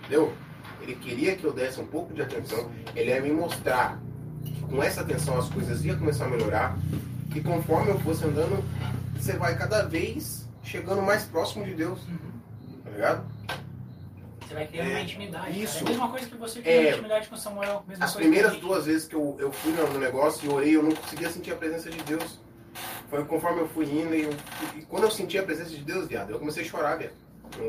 Entendeu? 0.00 0.32
Ele 0.80 0.94
queria 0.96 1.36
que 1.36 1.44
eu 1.44 1.52
desse 1.52 1.80
um 1.80 1.86
pouco 1.86 2.12
de 2.12 2.22
atenção, 2.22 2.70
ele 2.96 3.10
ia 3.10 3.20
me 3.20 3.30
mostrar 3.30 4.00
que 4.44 4.60
com 4.62 4.82
essa 4.82 5.02
atenção 5.02 5.38
as 5.38 5.48
coisas 5.48 5.84
iam 5.84 5.96
começar 5.98 6.24
a 6.24 6.28
melhorar, 6.28 6.76
que 7.30 7.40
conforme 7.40 7.90
eu 7.90 8.00
fosse 8.00 8.24
andando, 8.24 8.64
você 9.16 9.34
vai 9.34 9.56
cada 9.56 9.82
vez 9.86 10.48
chegando 10.64 11.02
mais 11.02 11.24
próximo 11.24 11.64
de 11.64 11.74
Deus, 11.74 12.00
Uhum. 12.08 12.80
tá 12.84 12.90
ligado? 12.90 13.24
Você 14.52 14.54
vai 14.54 14.66
criando 14.66 14.88
É, 14.88 14.90
uma 14.92 15.00
intimidade. 15.00 15.44
cara. 15.46 15.56
isso. 15.58 15.78
É 15.78 15.80
a 15.80 15.84
mesma 15.84 16.08
coisa 16.10 16.26
que 16.28 16.36
você 16.36 16.60
criou 16.60 16.82
É, 16.82 16.90
intimidade 16.90 17.28
com 17.28 17.36
Samuel. 17.36 17.84
Mesma 17.88 18.04
As 18.04 18.14
primeiras 18.14 18.56
duas 18.58 18.84
vezes 18.84 19.08
que 19.08 19.14
eu, 19.16 19.34
eu 19.40 19.50
fui 19.50 19.72
no 19.72 19.98
negócio 19.98 20.44
e 20.44 20.52
orei, 20.52 20.76
eu 20.76 20.82
não 20.82 20.92
conseguia 20.94 21.30
sentir 21.30 21.52
a 21.52 21.56
presença 21.56 21.88
de 21.90 22.02
Deus. 22.02 22.38
Foi 23.08 23.24
conforme 23.24 23.60
eu 23.60 23.68
fui 23.68 23.86
indo 23.86 24.14
e, 24.14 24.22
eu- 24.24 24.34
e 24.76 24.82
quando 24.82 25.04
eu 25.04 25.10
senti 25.10 25.38
a 25.38 25.42
presença 25.42 25.70
de 25.70 25.82
Deus, 25.82 26.06
viado, 26.06 26.30
eu 26.30 26.38
comecei 26.38 26.62
a 26.62 26.66
chorar, 26.66 26.96
viado. 26.96 27.12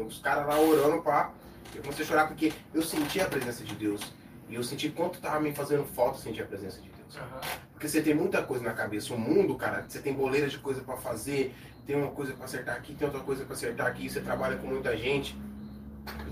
Os 0.08 0.20
caras 0.20 0.46
lá 0.46 0.60
orando, 0.60 1.02
pá. 1.02 1.32
Eu 1.74 1.82
comecei 1.82 2.04
a 2.06 2.08
chorar 2.08 2.28
porque 2.28 2.52
eu 2.74 2.82
senti 2.82 3.20
a 3.22 3.26
presença 3.26 3.64
de 3.64 3.76
Deus. 3.76 4.02
E 4.50 4.56
eu 4.56 4.64
senti 4.64 4.90
quanto 4.90 5.20
tava 5.20 5.40
me 5.40 5.54
fazendo 5.54 5.86
falta 5.86 6.18
sentir 6.20 6.42
a 6.44 6.46
presença 6.46 6.82
de 6.82 6.90
Deus. 6.90 7.16
Aham. 7.18 7.40
Porque 7.72 7.88
você 7.88 8.02
tem 8.02 8.14
muita 8.14 8.44
coisa 8.44 8.64
na 8.64 8.74
cabeça. 8.74 9.14
O 9.14 9.18
mundo, 9.18 9.56
cara, 9.56 9.86
você 9.88 10.00
tem 10.00 10.14
boleira 10.14 10.48
de 10.50 10.58
coisa 10.58 10.82
pra 10.82 10.96
fazer, 10.98 11.54
tem 11.88 11.96
uma 11.96 12.12
coisa 12.12 12.34
pra 12.34 12.46
acertar 12.46 12.76
aqui, 12.76 12.94
tem 12.94 13.06
outra 13.08 13.22
coisa 13.22 13.44
pra 13.46 13.54
acertar 13.56 13.88
aqui, 13.88 14.10
você 14.10 14.20
trabalha 14.22 14.58
com 14.58 14.68
muita 14.68 14.96
gente. 14.98 15.36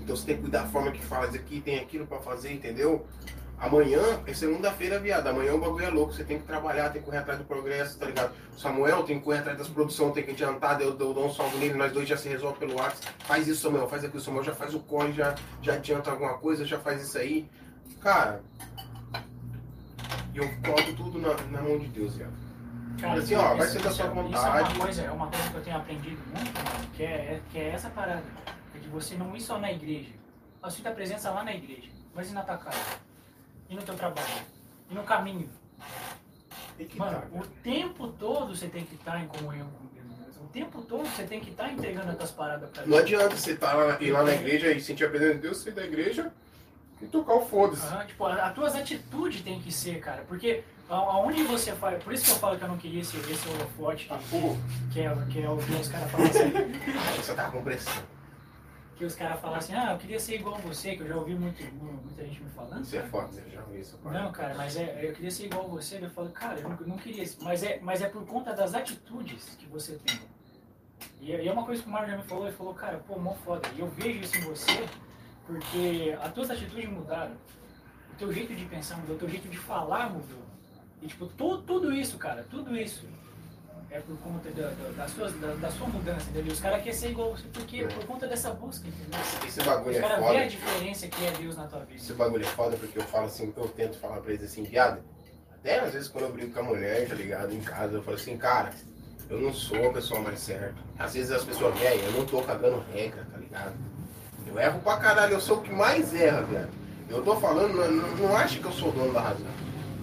Então 0.02 0.16
você 0.16 0.26
tem 0.26 0.36
que 0.36 0.42
cuidar 0.42 0.62
da 0.62 0.68
forma 0.68 0.90
que 0.90 0.98
isso 0.98 1.14
aqui, 1.14 1.60
tem 1.60 1.78
aquilo 1.78 2.06
pra 2.06 2.18
fazer, 2.18 2.52
entendeu? 2.52 3.06
Amanhã 3.58 4.00
é 4.26 4.34
segunda-feira, 4.34 4.98
viado. 4.98 5.28
Amanhã 5.28 5.54
o 5.54 5.60
bagulho 5.60 5.84
é 5.84 5.88
louco. 5.88 6.12
Você 6.12 6.24
tem 6.24 6.38
que 6.38 6.44
trabalhar, 6.44 6.90
tem 6.90 7.00
que 7.00 7.06
correr 7.06 7.18
atrás 7.18 7.38
do 7.38 7.44
progresso, 7.44 7.96
tá 7.96 8.06
ligado? 8.06 8.32
O 8.56 8.58
Samuel 8.58 9.04
tem 9.04 9.18
que 9.20 9.24
correr 9.24 9.38
atrás 9.38 9.56
das 9.56 9.68
produções, 9.68 10.12
tem 10.14 10.24
que 10.24 10.32
adiantar, 10.32 10.80
eu, 10.80 10.88
eu 10.88 10.96
dou 11.14 11.26
um 11.26 11.32
salve 11.32 11.56
nele, 11.58 11.74
nós 11.74 11.92
dois 11.92 12.08
já 12.08 12.16
se 12.16 12.28
resolve 12.28 12.58
pelo 12.58 12.74
WhatsApp. 12.74 13.14
Faz 13.24 13.46
isso, 13.46 13.62
Samuel, 13.62 13.88
faz 13.88 14.04
aquilo, 14.04 14.20
Samuel 14.20 14.42
já 14.42 14.54
faz 14.54 14.74
o 14.74 14.80
corre, 14.80 15.12
já, 15.12 15.36
já 15.62 15.74
adianta 15.74 16.10
alguma 16.10 16.34
coisa, 16.38 16.66
já 16.66 16.80
faz 16.80 17.02
isso 17.02 17.16
aí. 17.16 17.48
Cara, 18.00 18.42
e 20.34 20.38
eu 20.38 20.50
coloco 20.64 20.92
tudo 20.94 21.20
na, 21.20 21.34
na 21.52 21.62
mão 21.62 21.78
de 21.78 21.86
Deus, 21.86 22.16
viado. 22.16 22.32
Cara, 23.00 23.20
Assim, 23.20 23.34
ó, 23.36 23.54
vai 23.54 23.68
ser 23.68 23.80
da 23.80 23.90
sua 23.92 24.06
é- 24.06 24.08
Isso 24.08 24.16
é 24.18 24.22
vontade. 24.22 24.74
uma 24.74 24.84
coisa, 24.84 25.02
é 25.02 25.10
uma 25.12 25.26
coisa 25.28 25.50
que 25.50 25.56
eu 25.56 25.62
tenho 25.62 25.76
aprendido 25.76 26.20
muito, 26.34 26.52
mano, 26.64 26.88
que 26.96 27.02
é, 27.04 27.40
que 27.52 27.58
é 27.58 27.68
essa 27.70 27.88
parada. 27.90 28.22
Você 28.92 29.14
não 29.14 29.34
ir 29.34 29.40
só 29.40 29.58
na 29.58 29.72
igreja. 29.72 30.10
A 30.62 30.70
sua 30.70 30.90
presença 30.92 31.30
lá 31.30 31.42
na 31.42 31.52
igreja, 31.54 31.88
mas 32.14 32.30
e 32.30 32.34
na 32.34 32.42
tua 32.42 32.56
casa? 32.56 32.78
E 33.68 33.74
no 33.74 33.82
teu 33.82 33.94
trabalho? 33.96 34.28
E 34.90 34.94
no 34.94 35.02
caminho? 35.02 35.48
Que 36.78 36.98
Mano, 36.98 37.20
tá, 37.20 37.26
o 37.32 37.46
tempo 37.62 38.08
todo 38.08 38.54
você 38.54 38.66
tem 38.68 38.84
que 38.84 38.94
estar 38.94 39.20
em 39.22 39.26
comunhão 39.28 39.68
com 39.70 39.86
Deus. 39.94 40.36
O 40.36 40.46
tempo 40.48 40.82
todo 40.82 41.04
você 41.08 41.24
tem 41.24 41.40
que 41.40 41.50
estar 41.50 41.72
entregando 41.72 42.10
as 42.10 42.16
tuas 42.16 42.30
paradas 42.32 42.70
pra 42.70 42.82
Não 42.82 42.90
Deus. 42.90 43.02
adianta 43.02 43.36
você 43.36 43.56
tá 43.56 43.72
lá, 43.72 44.00
ir 44.00 44.10
lá 44.10 44.22
na 44.22 44.34
igreja 44.34 44.72
e 44.72 44.80
sentir 44.80 45.04
a 45.04 45.08
presença 45.10 45.34
de 45.34 45.40
Deus, 45.40 45.58
sair 45.58 45.72
da 45.72 45.84
igreja 45.84 46.32
e 47.00 47.06
tocar 47.06 47.34
o 47.34 47.46
foda-se. 47.46 47.86
Aham, 47.86 48.06
tipo, 48.06 48.26
as 48.26 48.54
tuas 48.54 48.74
atitudes 48.74 49.42
tem 49.42 49.60
que 49.60 49.72
ser, 49.72 50.00
cara. 50.00 50.24
Porque 50.28 50.62
aonde 50.88 51.42
você 51.44 51.72
faz. 51.72 52.02
Por 52.02 52.12
isso 52.12 52.24
que 52.24 52.30
eu 52.32 52.36
falo 52.36 52.56
que 52.58 52.64
eu 52.64 52.68
não 52.68 52.78
queria 52.78 53.00
esse, 53.00 53.16
esse 53.16 53.48
holofote, 53.48 54.06
Ah, 54.10 54.18
pô, 54.30 54.56
que 54.92 55.00
é, 55.00 55.14
que 55.30 55.42
é 55.42 55.48
o 55.50 55.56
que 55.56 55.72
os 55.72 55.88
caras 55.88 56.10
falam 56.10 56.26
assim. 56.26 56.50
você 57.16 57.34
tá 57.34 57.50
com 57.50 57.62
pressão. 57.62 58.02
Que 59.02 59.06
os 59.06 59.16
caras 59.16 59.40
falam 59.40 59.56
assim, 59.58 59.74
ah, 59.74 59.92
eu 59.94 59.98
queria 59.98 60.20
ser 60.20 60.36
igual 60.36 60.54
a 60.54 60.58
você, 60.58 60.94
que 60.94 61.02
eu 61.02 61.08
já 61.08 61.16
ouvi 61.16 61.34
muito, 61.34 61.60
muita 61.74 62.22
gente 62.24 62.40
me 62.40 62.50
falando. 62.50 62.84
Isso 62.84 62.94
é 62.94 62.98
cara. 63.00 63.10
foda, 63.10 63.32
você 63.32 63.50
já 63.50 63.60
ouviu 63.62 63.80
isso. 63.80 63.98
pai. 63.98 64.12
Não, 64.14 64.30
cara, 64.30 64.54
mas 64.54 64.76
é, 64.76 65.08
eu 65.08 65.12
queria 65.12 65.30
ser 65.32 65.46
igual 65.46 65.64
a 65.64 65.68
você. 65.68 65.98
Eu 66.00 66.10
falo, 66.10 66.30
cara, 66.30 66.60
eu 66.60 66.68
não, 66.68 66.78
eu 66.78 66.86
não 66.86 66.96
queria 66.96 67.24
isso. 67.24 67.38
Mas 67.42 67.64
é, 67.64 67.80
mas 67.82 68.00
é 68.00 68.08
por 68.08 68.24
conta 68.24 68.52
das 68.54 68.74
atitudes 68.76 69.56
que 69.58 69.66
você 69.66 69.98
tem. 70.04 70.20
E, 71.20 71.32
é- 71.32 71.42
e 71.44 71.48
é 71.48 71.52
uma 71.52 71.64
coisa 71.66 71.82
que 71.82 71.88
o 71.88 71.90
Mário 71.90 72.10
já 72.10 72.16
me 72.16 72.22
falou, 72.22 72.46
ele 72.46 72.54
falou, 72.56 72.74
cara, 72.74 72.98
pô, 72.98 73.18
mó 73.18 73.34
foda. 73.34 73.68
E 73.76 73.80
eu 73.80 73.88
vejo 73.88 74.20
isso 74.20 74.36
em 74.38 74.42
você, 74.42 74.88
porque 75.44 76.16
as 76.22 76.32
tuas 76.32 76.48
atitudes 76.50 76.88
mudaram. 76.88 77.34
O 78.12 78.14
teu 78.16 78.32
jeito 78.32 78.54
de 78.54 78.64
pensar 78.66 78.98
mudou, 78.98 79.16
o 79.16 79.18
teu 79.18 79.28
jeito 79.28 79.48
de 79.48 79.58
falar 79.58 80.10
mudou. 80.10 80.44
E 81.00 81.08
tipo, 81.08 81.26
tu, 81.26 81.58
tudo 81.62 81.92
isso, 81.92 82.18
cara, 82.18 82.46
tudo 82.48 82.76
isso 82.76 83.04
é 83.92 84.00
por 84.00 84.16
conta 84.18 84.50
da, 84.50 84.68
da, 84.70 84.88
das 84.96 85.10
suas, 85.10 85.32
da, 85.38 85.54
da 85.54 85.70
sua 85.70 85.86
mudança, 85.88 86.30
entendeu? 86.30 86.52
Os 86.52 86.60
caras 86.60 86.78
querem 86.82 86.98
ser 86.98 87.10
igual 87.10 87.30
você, 87.36 87.44
porque 87.52 87.80
É. 87.80 87.86
por 87.88 88.04
conta 88.06 88.26
dessa 88.26 88.50
busca, 88.50 88.88
entendeu? 88.88 89.20
Esse 89.46 89.62
bagulho 89.62 89.90
Os 89.90 90.02
é 90.02 90.16
foda. 90.18 90.38
a 90.40 90.46
diferença 90.46 91.08
que 91.08 91.26
é 91.26 91.30
Deus 91.32 91.56
na 91.56 91.66
tua 91.66 91.80
vida. 91.80 91.96
Esse 92.00 92.12
bagulho 92.14 92.42
é 92.42 92.48
foda 92.48 92.76
porque 92.78 92.98
eu 92.98 93.02
falo 93.04 93.26
assim, 93.26 93.52
eu 93.54 93.68
tento 93.68 93.98
falar 93.98 94.20
pra 94.20 94.32
eles 94.32 94.44
assim, 94.50 94.62
viado. 94.62 95.02
Até 95.52 95.80
às 95.80 95.92
vezes 95.92 96.08
quando 96.08 96.24
eu 96.24 96.32
brigo 96.32 96.52
com 96.54 96.60
a 96.60 96.62
mulher, 96.62 97.06
tá 97.06 97.14
ligado, 97.14 97.52
em 97.52 97.60
casa, 97.60 97.94
eu 97.96 98.02
falo 98.02 98.16
assim, 98.16 98.36
cara, 98.38 98.70
eu 99.28 99.40
não 99.40 99.52
sou 99.52 99.90
a 99.90 99.92
pessoa 99.92 100.20
mais 100.20 100.40
certa. 100.40 100.74
Às 100.98 101.12
vezes 101.12 101.30
as 101.30 101.44
pessoas 101.44 101.78
veem, 101.78 102.00
eu 102.00 102.12
não 102.12 102.24
tô 102.24 102.42
cagando 102.42 102.82
regra, 102.94 103.26
tá 103.30 103.36
ligado? 103.38 103.74
Eu 104.46 104.58
erro 104.58 104.80
pra 104.80 104.96
caralho, 104.96 105.34
eu 105.34 105.40
sou 105.40 105.58
o 105.58 105.60
que 105.62 105.70
mais 105.72 106.14
erra, 106.14 106.42
viado. 106.42 106.70
Eu 107.10 107.22
tô 107.22 107.36
falando, 107.36 107.74
não, 107.74 107.90
não, 107.90 108.16
não 108.16 108.36
acha 108.36 108.58
que 108.58 108.64
eu 108.64 108.72
sou 108.72 108.88
o 108.88 108.92
dono 108.92 109.12
da 109.12 109.20
razão. 109.20 109.46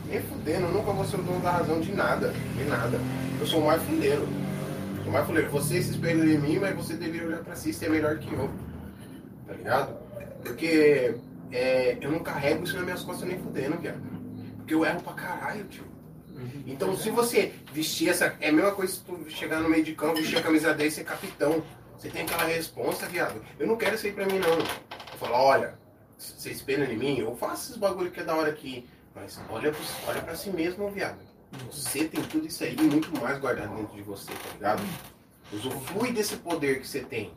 Nem 0.09 0.21
fudendo, 0.21 0.65
eu 0.65 0.71
nunca 0.71 0.91
vou 0.91 1.05
ser 1.05 1.17
o 1.17 1.23
dono 1.23 1.39
da 1.39 1.51
razão 1.51 1.79
de 1.79 1.93
nada, 1.93 2.33
de 2.57 2.63
nada. 2.63 2.99
Eu 3.39 3.45
sou 3.45 3.61
o 3.61 3.65
mais 3.67 3.81
fundeiro. 3.83 4.27
Sou 5.03 5.09
o 5.09 5.11
mais 5.11 5.25
fundeiro. 5.27 5.49
Você 5.51 5.81
se 5.81 5.91
espelha 5.91 6.23
em 6.23 6.39
mim, 6.39 6.57
mas 6.57 6.75
você 6.75 6.95
deveria 6.95 7.27
olhar 7.27 7.43
pra 7.43 7.55
si 7.55 7.69
e 7.69 7.73
ser 7.73 7.89
melhor 7.89 8.17
que 8.17 8.33
eu. 8.33 8.49
Tá 9.45 9.53
ligado? 9.53 9.95
Porque 10.43 11.15
é, 11.51 11.97
eu 12.01 12.11
não 12.11 12.19
carrego 12.19 12.63
isso 12.63 12.75
nas 12.75 12.83
minhas 12.83 13.03
costas 13.03 13.27
nem 13.27 13.37
fudendo, 13.37 13.77
viado. 13.77 14.01
Porque 14.57 14.73
eu 14.73 14.83
erro 14.83 15.01
pra 15.01 15.13
caralho, 15.13 15.63
tio. 15.65 15.83
Então, 16.65 16.95
se 16.95 17.09
você 17.09 17.51
vestir 17.73 18.09
essa. 18.09 18.33
É 18.39 18.49
a 18.49 18.51
mesma 18.51 18.71
coisa 18.71 18.93
se 18.93 19.01
tu 19.01 19.29
chegar 19.29 19.59
no 19.59 19.69
meio 19.69 19.83
de 19.83 19.93
campo, 19.93 20.15
vestir 20.15 20.37
a 20.37 20.41
camisa 20.41 20.73
10 20.73 20.91
e 20.91 20.95
ser 20.95 21.03
capitão. 21.03 21.63
Você 21.97 22.09
tem 22.09 22.21
aquela 22.21 22.45
responsa, 22.45 23.05
viado. 23.07 23.41
Eu 23.59 23.67
não 23.67 23.75
quero 23.75 23.95
isso 23.95 24.07
aí 24.07 24.13
pra 24.13 24.25
mim, 24.25 24.39
não. 24.39 24.57
Eu 24.57 25.17
falo, 25.19 25.33
olha, 25.33 25.77
você 26.17 26.49
espelha 26.49 26.85
em 26.85 26.97
mim, 26.97 27.19
eu 27.19 27.35
faço 27.35 27.65
esses 27.65 27.77
bagulho 27.77 28.09
que 28.09 28.21
é 28.21 28.23
da 28.23 28.35
hora 28.35 28.49
aqui. 28.49 28.87
Mas 29.19 29.39
olha, 29.49 29.73
olha 30.07 30.21
pra 30.21 30.35
si 30.35 30.49
mesmo, 30.49 30.89
viado. 30.89 31.17
Você 31.71 32.05
tem 32.05 32.23
tudo 32.23 32.45
isso 32.47 32.63
aí 32.63 32.75
e 32.75 32.81
muito 32.83 33.11
mais 33.19 33.39
guardado 33.39 33.75
dentro 33.75 33.95
de 33.95 34.01
você, 34.03 34.31
tá 34.31 34.49
ligado? 34.53 34.83
Usufrui 35.51 36.11
desse 36.11 36.37
poder 36.37 36.79
que 36.79 36.87
você 36.87 36.99
tem. 37.01 37.33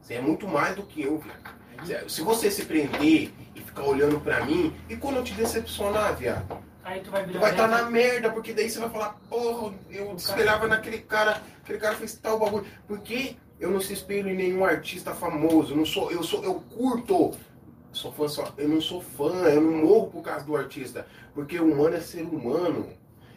Você 0.00 0.14
é 0.14 0.20
muito 0.20 0.46
mais 0.46 0.76
do 0.76 0.82
que 0.84 1.02
eu, 1.02 1.18
viado. 1.18 2.08
Se- 2.08 2.22
você 2.22 2.50
se 2.50 2.64
prender 2.64 3.32
e 3.54 3.60
ficar 3.60 3.82
olhando 3.84 4.20
pra 4.20 4.44
mim, 4.44 4.74
e 4.88 4.96
quando 4.96 5.16
eu 5.16 5.24
te 5.24 5.34
decepcionar, 5.34 6.16
viado? 6.16 6.58
Aí 6.84 7.00
tu 7.00 7.10
vai 7.10 7.22
Tu 7.24 7.28
virar. 7.28 7.40
vai 7.40 7.50
estar 7.50 7.66
velho. 7.66 7.84
na 7.84 7.90
merda, 7.90 8.30
porque 8.30 8.52
daí 8.52 8.70
você 8.70 8.78
vai 8.78 8.88
falar, 8.90 9.18
porra, 9.28 9.74
eu 9.90 10.14
espelhava 10.16 10.66
naquele 10.66 10.98
cara, 10.98 11.42
aquele 11.62 11.78
cara 11.78 11.94
fez 11.96 12.14
tal 12.14 12.38
bagulho. 12.38 12.64
Por 12.86 12.98
que 13.00 13.36
eu 13.60 13.70
não 13.70 13.80
se 13.80 13.92
espelho 13.92 14.28
em 14.30 14.36
nenhum 14.36 14.64
artista 14.64 15.12
famoso? 15.12 15.76
Não 15.76 15.84
sou, 15.84 16.10
eu 16.10 16.22
sou, 16.22 16.42
eu 16.44 16.54
curto. 16.54 17.32
Sou 17.92 18.12
fã 18.12 18.28
só, 18.28 18.52
eu 18.58 18.68
não 18.68 18.80
sou 18.80 19.00
fã, 19.00 19.32
eu 19.48 19.60
não 19.60 19.72
morro 19.86 20.08
por 20.08 20.22
causa 20.22 20.44
do 20.44 20.56
artista. 20.56 21.06
Porque 21.34 21.58
o 21.58 21.72
humano 21.72 21.96
é 21.96 22.00
ser 22.00 22.22
humano. 22.22 22.86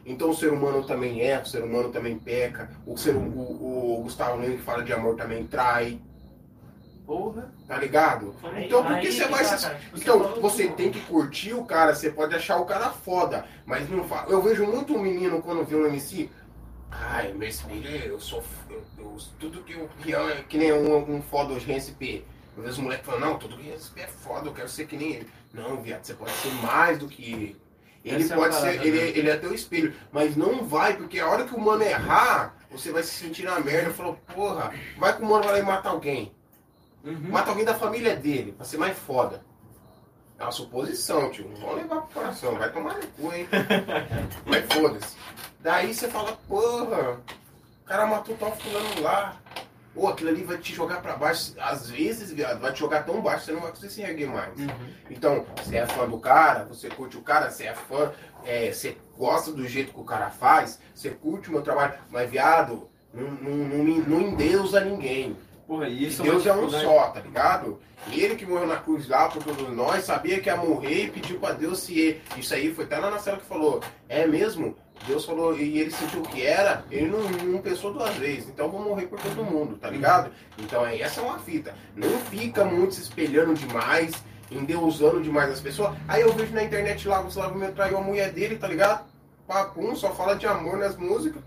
Então 0.06 0.32
o 0.32 0.36
ser 0.36 0.52
humano 0.52 0.84
também 0.84 1.22
é, 1.22 1.40
o 1.40 1.46
ser 1.46 1.64
humano 1.64 1.90
também 1.90 2.18
peca. 2.18 2.70
O, 2.86 2.98
ser, 2.98 3.16
o, 3.16 3.20
o, 3.20 4.00
o 4.00 4.04
Gustavo 4.04 4.42
Lima 4.42 4.56
que 4.58 4.62
fala 4.64 4.84
de 4.84 4.92
amor 4.94 5.16
também 5.16 5.46
trai, 5.48 6.00
Porra. 7.06 7.52
tá 7.68 7.78
ligado? 7.78 8.34
Aí- 8.44 8.66
Então 8.66 8.84
por 8.86 9.00
que 9.00 9.12
você 9.12 9.26
vai 9.28 9.44
tá, 9.44 9.58
se 9.58 9.66
cara. 9.68 9.80
Tipo, 9.80 9.98
então, 9.98 10.42
você 10.42 10.68
do- 10.68 10.76
tem 10.76 10.92
que 10.92 11.00
curtir 11.02 11.54
o 11.54 11.66
cara, 11.66 11.94
você 11.94 12.10
pode 12.10 12.34
achar 12.36 12.58
o 12.58 12.66
cara 12.66 12.90
foda, 12.90 13.46
mas 13.66 13.90
não 13.90 14.04
fala. 14.04 14.30
Eu 14.32 14.42
vejo 14.42 14.66
muito 14.66 14.94
um 14.96 15.02
menino 15.02 15.42
quando 15.42 15.64
vê 15.66 15.76
um 15.76 15.86
MC, 15.86 16.30
ai, 16.90 17.34
meu 17.34 17.48
espelho, 17.48 17.90
eu 18.06 18.20
sou. 18.20 18.44
Eu, 18.70 18.82
eu- 18.98 19.18
tudo 19.40 19.62
que 19.64 19.74
eu. 19.74 19.90
Que, 20.02 20.14
é- 20.16 20.44
que 20.48 20.58
nem 20.58 20.72
um, 20.74 21.16
um 21.18 21.22
foda 21.22 21.54
hoje, 21.54 21.72
RSP. 21.72 22.26
Eu 22.56 22.64
vejo 22.64 22.74
os 22.74 22.80
moleques 22.80 23.06
falando, 23.06 23.22
não, 23.22 23.38
que 23.38 23.72
RSP 23.72 24.02
é 24.02 24.08
foda, 24.08 24.48
eu 24.48 24.54
quero 24.54 24.68
ser 24.68 24.86
que 24.86 24.98
nem 24.98 25.14
ele. 25.14 25.30
Não, 25.54 25.82
viado, 25.82 26.04
você 26.04 26.14
pode 26.14 26.32
ser 26.32 26.52
mais 26.56 26.98
do 26.98 27.08
que 27.08 27.32
ele. 27.32 27.62
Ele 28.04 28.24
Essa 28.24 28.34
é 28.34 28.38
pode 28.38 28.56
ser, 28.56 28.62
parada, 28.62 28.88
ele, 28.88 29.00
né? 29.00 29.08
ele 29.10 29.30
é 29.30 29.38
teu 29.38 29.54
espelho, 29.54 29.94
mas 30.12 30.36
não 30.36 30.66
vai, 30.66 30.98
porque 30.98 31.20
a 31.20 31.30
hora 31.30 31.46
que 31.46 31.54
o 31.54 31.60
mano 31.60 31.84
errar, 31.84 32.56
você 32.70 32.92
vai 32.92 33.04
se 33.04 33.12
sentir 33.12 33.44
na 33.44 33.60
merda. 33.60 33.92
Falou, 33.92 34.20
porra, 34.34 34.74
vai 34.98 35.16
que 35.16 35.22
o 35.22 35.26
mano 35.26 35.44
vai 35.44 35.54
lá 35.54 35.60
e 35.60 35.64
mata 35.64 35.90
alguém. 35.90 36.34
Uhum. 37.04 37.30
Mata 37.30 37.50
alguém 37.50 37.66
da 37.66 37.76
família 37.76 38.16
dele, 38.16 38.54
pra 38.54 38.66
ser 38.66 38.78
mais 38.78 38.98
foda. 38.98 39.44
É 40.40 40.44
uma 40.44 40.52
suposição, 40.52 41.30
tio. 41.30 41.48
Não 41.50 41.56
vamos 41.62 41.76
levar 41.76 42.02
pro 42.02 42.22
coração, 42.22 42.58
vai 42.58 42.72
tomar 42.72 42.96
no 42.96 43.08
cu, 43.08 43.32
hein? 43.32 43.48
Mas 44.46 44.66
foda-se. 44.74 45.16
Daí 45.60 45.94
você 45.94 46.08
fala, 46.08 46.34
porra, 46.48 47.20
o 47.82 47.86
cara 47.86 48.08
matou 48.08 48.36
tal 48.38 48.56
fulano 48.58 49.02
lá. 49.02 49.40
Pô, 49.94 50.08
aquilo 50.08 50.30
ali 50.30 50.44
vai 50.44 50.58
te 50.58 50.74
jogar 50.74 51.02
pra 51.02 51.16
baixo. 51.16 51.54
Às 51.60 51.90
vezes, 51.90 52.32
viado, 52.32 52.60
vai 52.60 52.72
te 52.72 52.80
jogar 52.80 53.04
tão 53.04 53.22
baixo 53.22 53.42
que 53.42 53.46
você 53.48 53.52
não 53.52 53.62
vai 53.62 53.72
conseguir 53.72 53.94
se 53.94 54.02
erguer 54.02 54.28
mais. 54.28 54.58
Uhum. 54.58 54.68
Então, 55.10 55.46
você 55.58 55.78
é 55.78 55.86
fã 55.86 56.08
do 56.08 56.18
cara, 56.18 56.64
você 56.66 56.90
curte 56.90 57.18
o 57.18 57.22
cara, 57.22 57.52
você 57.52 57.66
é 57.66 57.74
fã, 57.74 58.12
é, 58.46 58.72
você 58.72 58.98
gosta 59.18 59.52
do 59.52 59.68
jeito 59.68 59.94
que 59.94 60.00
o 60.00 60.06
cara 60.06 60.30
faz, 60.30 60.80
você 60.96 61.10
curte 61.10 61.50
o 61.50 61.52
meu 61.52 61.62
trabalho, 61.62 61.94
mas 62.10 62.30
viado, 62.30 62.90
não, 63.14 63.30
não, 63.32 63.56
não, 63.56 63.84
não 63.84 64.22
endeusa 64.22 64.80
ninguém. 64.80 65.36
Porra, 65.68 65.88
isso 65.88 66.24
Deus 66.24 66.46
é 66.46 66.54
um 66.54 66.70
só, 66.70 67.10
tá 67.10 67.22
ligado? 67.22 67.80
Ele 68.12 68.36
que 68.36 68.46
morreu 68.46 68.68
na 68.68 68.78
cruz 68.78 69.08
lá 69.08 69.30
por 69.30 69.44
todos 69.44 69.70
nós, 69.74 70.04
sabia 70.04 70.40
que 70.40 70.50
ia 70.50 70.58
morrer 70.58 71.06
e 71.06 71.12
pediu 71.12 71.40
pra 71.40 71.54
Deus 71.54 71.80
se. 71.80 72.20
Isso 72.36 72.54
aí 72.54 72.74
foi 72.74 72.86
até 72.86 73.00
na 73.00 73.20
cela 73.20 73.38
que 73.38 73.46
falou. 73.46 73.82
É 74.10 74.26
mesmo? 74.26 74.76
Deus 75.08 75.26
falou, 75.26 75.58
e 75.58 75.80
ele 75.80 75.92
sentiu 75.92 76.22
que 76.22 76.46
era, 76.46 76.86
ele 76.92 77.08
não, 77.08 77.20
não 77.22 77.62
pensou 77.62 77.94
duas 77.94 78.14
vezes, 78.16 78.50
então 78.50 78.70
vou 78.70 78.82
morrer 78.82 79.08
por 79.08 79.20
todo 79.20 79.44
mundo, 79.44 79.78
tá 79.78 79.90
ligado? 79.90 80.32
Então 80.58 80.86
é, 80.86 81.00
essa 81.00 81.22
é 81.22 81.24
uma 81.24 81.40
fita. 81.40 81.74
Não 81.96 82.10
fica 82.30 82.64
muito 82.64 82.96
se 82.96 83.02
espelhando 83.02 83.54
demais, 83.54 84.14
endeusando 84.52 85.22
demais 85.22 85.52
as 85.52 85.62
pessoas. 85.62 85.96
Aí 86.08 86.22
eu 86.22 86.34
vejo 86.34 86.54
na 86.54 86.64
internet 86.64 87.08
lá, 87.08 87.20
o 87.20 87.24
Gustavo 87.24 87.58
me 87.58 87.68
traiu 87.72 87.98
a 87.98 88.02
mulher 88.02 88.32
dele, 88.32 88.58
tá 88.58 88.68
ligado? 88.68 89.06
Papum, 89.48 89.96
só 89.96 90.14
fala 90.14 90.36
de 90.36 90.46
amor 90.46 90.78
nas 90.78 90.96
músicas. 90.96 91.42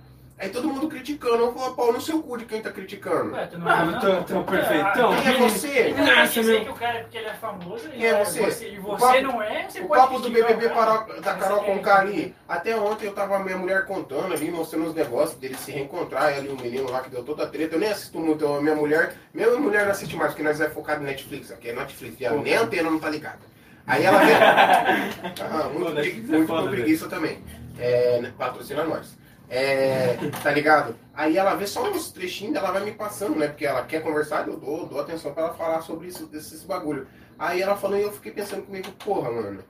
Aí 0.44 0.50
todo 0.50 0.68
mundo 0.68 0.88
criticando. 0.88 1.36
Eu 1.36 1.54
falo, 1.54 1.74
pau 1.74 1.90
no 1.90 2.00
seu 2.00 2.22
cu 2.22 2.36
de 2.36 2.44
quem 2.44 2.60
tá 2.60 2.70
criticando. 2.70 3.32
Ué, 3.32 3.46
tu 3.46 3.58
não 3.58 3.66
Ah, 3.66 3.80
é, 3.80 3.84
não? 3.86 3.98
tão- 4.00 4.22
tão 4.24 4.42
perfeitão. 4.44 5.16
Quem 5.16 5.32
é 5.32 5.38
você? 5.38 5.94
Não 5.96 6.04
Nossa, 6.16 6.42
meu. 6.42 6.64
que 6.64 6.70
o 6.70 6.74
cara, 6.74 7.00
porque 7.00 7.16
ele 7.16 7.26
é 7.28 7.34
famoso, 7.34 7.88
Quem 7.88 8.04
é 8.04 8.08
ele 8.10 8.24
você? 8.24 8.68
E 8.68 8.78
você 8.78 9.06
papo- 9.06 9.20
não 9.22 9.42
é, 9.42 9.66
você 9.68 9.80
O 9.80 9.86
pode 9.88 10.00
papo 10.02 10.18
do 10.20 10.28
BBB 10.28 10.68
cara. 10.68 10.74
Paró- 10.74 11.20
da 11.20 11.34
Carol 11.34 11.64
Conká 11.64 12.00
ali. 12.00 12.34
Até 12.46 12.76
ontem 12.76 13.06
eu 13.06 13.14
tava 13.14 13.36
a 13.36 13.38
minha 13.38 13.56
mulher 13.56 13.86
contando 13.86 14.34
ali, 14.34 14.50
mostrando 14.50 14.86
os 14.88 14.94
negócios 14.94 15.38
dele 15.40 15.54
se 15.56 15.72
reencontrar. 15.72 16.30
Ela 16.34 16.44
e 16.44 16.48
o 16.48 16.60
menino 16.60 16.90
lá 16.90 17.00
que 17.00 17.08
deu 17.08 17.24
toda 17.24 17.44
a 17.44 17.46
treta. 17.46 17.76
Eu 17.76 17.80
nem 17.80 17.88
assisto 17.90 18.18
muito. 18.20 18.46
A 18.46 18.60
minha 18.60 18.74
mulher, 18.74 19.14
minha 19.32 19.50
mulher 19.52 19.84
não 19.86 19.92
assiste 19.92 20.14
mais, 20.14 20.32
porque 20.32 20.42
nós 20.42 20.60
é 20.60 20.68
focado 20.68 21.02
em 21.02 21.06
Netflix. 21.06 21.50
Aqui 21.50 21.70
é 21.70 21.72
Netflix, 21.72 22.16
viado. 22.18 22.36
nem 22.42 22.54
a 22.54 22.60
antena 22.60 22.90
não 22.90 22.98
tá 22.98 23.08
ligada. 23.08 23.38
Aí 23.86 24.04
ela 24.04 24.18
vê. 24.18 24.32
ah, 25.42 25.68
muito, 25.72 25.86
Pô, 25.86 25.92
pregui- 25.92 25.94
Netflix 25.94 26.28
é 26.28 26.32
muito 26.36 26.46
foda, 26.48 26.68
preguiça 26.68 27.08
também. 27.08 27.42
É, 27.78 28.22
patrocina 28.36 28.84
nós. 28.84 29.16
É, 29.48 30.16
tá 30.42 30.50
ligado? 30.50 30.96
Aí 31.12 31.36
ela 31.36 31.54
vê 31.54 31.66
só 31.66 31.88
uns 31.90 32.10
trechinhos, 32.10 32.56
ela 32.56 32.70
vai 32.70 32.84
me 32.84 32.92
passando, 32.92 33.36
né? 33.36 33.48
Porque 33.48 33.66
ela 33.66 33.84
quer 33.84 34.02
conversar, 34.02 34.48
eu 34.48 34.56
dou, 34.56 34.86
dou 34.86 35.00
atenção 35.00 35.32
pra 35.32 35.44
ela 35.44 35.54
falar 35.54 35.82
sobre 35.82 36.08
isso, 36.08 36.26
desses 36.26 36.64
bagulho. 36.64 37.06
Aí 37.38 37.60
ela 37.60 37.76
falou 37.76 37.98
e 37.98 38.02
eu 38.02 38.12
fiquei 38.12 38.32
pensando 38.32 38.62
comigo, 38.62 38.90
porra, 39.04 39.30
mano. 39.30 39.62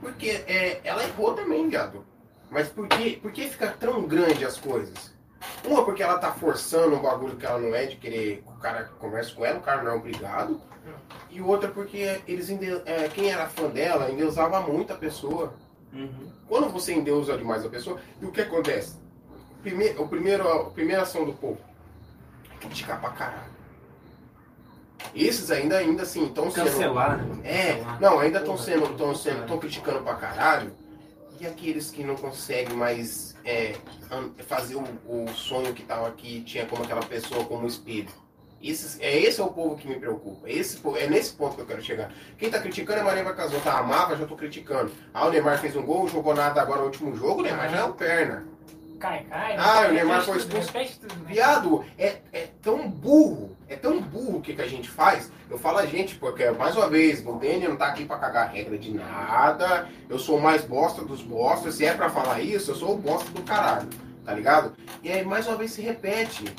Porque 0.00 0.44
é, 0.46 0.80
ela 0.84 1.04
errou 1.04 1.34
também, 1.34 1.68
viado. 1.68 2.04
Mas 2.50 2.68
por 2.68 2.88
que, 2.88 3.16
por 3.16 3.30
que 3.30 3.48
fica 3.48 3.68
tão 3.68 4.02
grande 4.02 4.44
as 4.44 4.58
coisas? 4.58 5.14
Uma, 5.64 5.84
porque 5.84 6.02
ela 6.02 6.18
tá 6.18 6.32
forçando 6.32 6.96
um 6.96 7.02
bagulho 7.02 7.36
que 7.36 7.46
ela 7.46 7.58
não 7.58 7.74
é, 7.74 7.86
de 7.86 7.96
querer 7.96 8.42
que 8.42 8.48
o 8.48 8.58
cara 8.58 8.84
converse 8.98 9.34
com 9.34 9.44
ela, 9.44 9.58
o 9.58 9.62
cara 9.62 9.82
não 9.82 9.92
é 9.92 9.94
obrigado. 9.94 10.60
E 11.30 11.40
outra, 11.40 11.68
porque 11.68 12.20
eles 12.26 12.48
é, 12.86 13.08
quem 13.08 13.30
era 13.30 13.48
fã 13.48 13.68
dela 13.68 14.10
endeusava 14.10 14.60
muito 14.60 14.92
a 14.92 14.96
pessoa. 14.96 15.52
Uhum. 15.98 16.28
Quando 16.48 16.68
você 16.70 16.94
endeusa 16.94 17.36
demais 17.36 17.64
a 17.64 17.68
pessoa, 17.68 18.00
e 18.22 18.24
o 18.24 18.30
que 18.32 18.40
acontece? 18.40 18.96
Prime- 19.62 19.94
o 19.98 20.06
primeiro, 20.08 20.48
a 20.48 20.70
primeira 20.70 21.02
ação 21.02 21.24
do 21.24 21.32
povo 21.32 21.58
criticar 22.60 23.00
pra 23.00 23.10
caralho. 23.10 23.58
Esses 25.14 25.50
ainda, 25.50 25.78
ainda 25.78 26.02
assim, 26.02 26.26
estão 26.26 26.50
sendo. 26.50 26.64
Cancelar, 26.66 27.18
né? 27.24 27.40
É, 27.44 27.72
Cancelar. 27.74 28.00
não, 28.00 28.18
ainda 28.20 28.38
estão 28.40 28.56
sendo, 28.58 28.84
estão 28.90 29.14
sendo, 29.14 29.40
estão 29.42 29.58
criticando 29.58 30.00
pra 30.02 30.14
caralho. 30.14 30.72
E 31.40 31.46
aqueles 31.46 31.90
que 31.90 32.02
não 32.02 32.16
conseguem 32.16 32.74
mais 32.76 33.36
é, 33.44 33.76
fazer 34.46 34.74
o, 34.74 34.82
o 35.06 35.28
sonho 35.34 35.72
que 35.72 35.84
tava 35.84 36.08
aqui, 36.08 36.42
tinha 36.42 36.66
como 36.66 36.82
aquela 36.82 37.02
pessoa 37.02 37.44
como 37.44 37.66
espelho. 37.66 38.08
Esses, 38.62 38.98
é 39.00 39.16
esse 39.16 39.40
é 39.40 39.44
o 39.44 39.48
povo 39.48 39.76
que 39.76 39.86
me 39.86 39.96
preocupa. 39.96 40.48
Esse, 40.50 40.80
é 40.96 41.06
nesse 41.06 41.32
ponto 41.32 41.54
que 41.54 41.62
eu 41.62 41.66
quero 41.66 41.82
chegar. 41.82 42.12
Quem 42.36 42.50
tá 42.50 42.58
criticando 42.58 43.00
é 43.00 43.02
Maria 43.04 43.22
Vacazou, 43.24 43.60
tá? 43.60 43.78
Amava, 43.78 44.16
já 44.16 44.26
tô 44.26 44.34
criticando. 44.34 44.90
Ah, 45.14 45.26
o 45.26 45.30
Neymar 45.30 45.60
fez 45.60 45.76
um 45.76 45.82
gol, 45.82 46.08
jogou 46.08 46.34
nada 46.34 46.60
agora 46.60 46.80
no 46.80 46.86
último 46.86 47.14
jogo, 47.16 47.40
o 47.40 47.42
Neymar 47.42 47.70
já 47.70 47.78
é 47.78 47.84
o 47.84 47.94
perna. 47.94 48.46
Cai, 48.98 49.24
cai. 49.30 49.56
Ah, 49.56 49.82
né? 49.82 49.88
o 49.88 49.92
Neymar 49.92 50.22
foi 50.24 50.38
expulso. 50.38 50.72
né? 50.74 50.88
Viado, 51.26 51.84
é, 51.96 52.16
é 52.32 52.48
tão 52.60 52.90
burro, 52.90 53.56
é 53.68 53.76
tão 53.76 54.00
burro 54.00 54.38
o 54.38 54.40
que, 54.42 54.54
que 54.54 54.62
a 54.62 54.66
gente 54.66 54.90
faz. 54.90 55.30
Eu 55.48 55.56
falo 55.56 55.78
a 55.78 55.86
gente, 55.86 56.16
porque, 56.16 56.50
mais 56.50 56.76
uma 56.76 56.88
vez, 56.88 57.24
o 57.24 57.32
Daniel 57.34 57.70
não 57.70 57.76
tá 57.76 57.86
aqui 57.86 58.04
pra 58.04 58.18
cagar 58.18 58.52
regra 58.52 58.76
de 58.76 58.92
nada. 58.92 59.88
Eu 60.08 60.18
sou 60.18 60.38
o 60.38 60.42
mais 60.42 60.64
bosta 60.64 61.04
dos 61.04 61.22
bostas. 61.22 61.76
Se 61.76 61.86
é 61.86 61.94
pra 61.94 62.10
falar 62.10 62.40
isso, 62.40 62.72
eu 62.72 62.74
sou 62.74 62.94
o 62.94 62.98
bosta 62.98 63.30
do 63.30 63.42
caralho, 63.42 63.88
tá 64.24 64.34
ligado? 64.34 64.72
E 65.02 65.12
aí, 65.12 65.24
mais 65.24 65.46
uma 65.46 65.56
vez, 65.56 65.70
se 65.70 65.80
repete. 65.80 66.52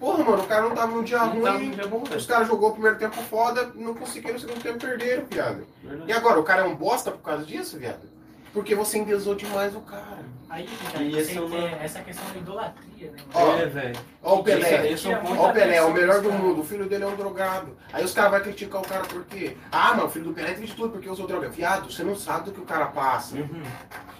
Porra, 0.00 0.24
mano, 0.24 0.42
o 0.42 0.46
cara 0.46 0.62
não 0.62 0.74
tava 0.74 0.92
num 0.92 1.02
dia 1.04 1.18
Não 1.18 1.28
ruim. 1.40 1.66
num 1.68 1.70
dia 1.72 1.86
bom. 1.86 2.02
Os 2.02 2.26
caras 2.26 2.48
jogou 2.48 2.70
o 2.70 2.72
primeiro 2.72 2.96
tempo 2.98 3.16
foda, 3.24 3.70
não 3.74 3.94
conseguiram 3.94 4.36
o 4.36 4.40
segundo 4.40 4.62
tempo 4.62 4.78
perderam, 4.78 5.26
viado. 5.30 5.66
Verdade. 5.84 6.10
E 6.10 6.12
agora, 6.14 6.40
o 6.40 6.42
cara 6.42 6.62
é 6.62 6.64
um 6.64 6.74
bosta 6.74 7.10
por 7.10 7.20
causa 7.22 7.44
disso, 7.44 7.78
viado? 7.78 8.08
Porque 8.52 8.74
você 8.74 8.98
endeusou 8.98 9.34
demais 9.36 9.76
o 9.76 9.80
cara. 9.82 10.18
Aí, 10.48 10.64
E 10.64 10.92
cara, 10.92 11.04
essa 11.20 11.32
você 11.32 11.38
é 11.38 11.40
uma- 11.40 11.50
tem 11.50 11.78
essa 11.84 12.00
questão 12.00 12.24
da 12.32 12.38
idolatria, 12.40 13.10
né? 13.12 13.18
Ó, 13.32 13.52
É, 13.54 13.66
velho. 13.66 14.00
Ó 14.20 14.34
o 14.40 14.42
Pelé. 14.42 14.90
Esse 14.90 15.08
é 15.12 15.16
um. 15.20 15.38
Ó 15.38 15.50
o 15.50 15.52
Pelé, 15.52 15.76
é 15.76 15.82
o 15.82 15.92
melhor 15.92 16.20
do 16.20 16.32
mundo. 16.32 16.62
O 16.62 16.64
filho 16.64 16.88
dele 16.88 17.04
é 17.04 17.06
um 17.06 17.14
drogado. 17.14 17.76
Aí 17.92 18.02
os 18.04 18.12
caras 18.12 18.32
vão 18.32 18.40
criticar 18.40 18.80
o 18.80 18.84
cara 18.88 19.02
por 19.04 19.24
quê? 19.26 19.56
Ah, 19.70 19.92
mas 19.94 20.06
o 20.06 20.08
filho 20.08 20.24
do 20.24 20.32
Pelé 20.32 20.48
teve 20.54 20.66
de 20.66 20.74
tudo 20.74 20.88
porque 20.90 21.08
usou 21.08 21.28
droga. 21.28 21.48
Viado, 21.50 21.92
você 21.92 22.02
não 22.02 22.16
sabe 22.16 22.46
do 22.46 22.52
que 22.52 22.60
o 22.60 22.64
cara 22.64 22.86
passa. 22.86 23.36
Uhum. 23.36 23.62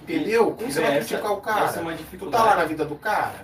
Entendeu? 0.02 0.52
Como 0.52 0.70
você 0.70 0.81
vai 0.81 0.97
Essa- 0.98 1.07
criticar 1.09 1.32
o 1.32 1.40
cara? 1.40 1.65
Essa 1.65 1.78
é 1.81 1.82
uma 1.82 1.90
Tu 1.93 1.97
tá 1.97 2.02
dificuldade. 2.05 2.44
lá 2.44 2.55
na 2.57 2.65
vida 2.66 2.85
do 2.85 2.94
cara? 2.94 3.35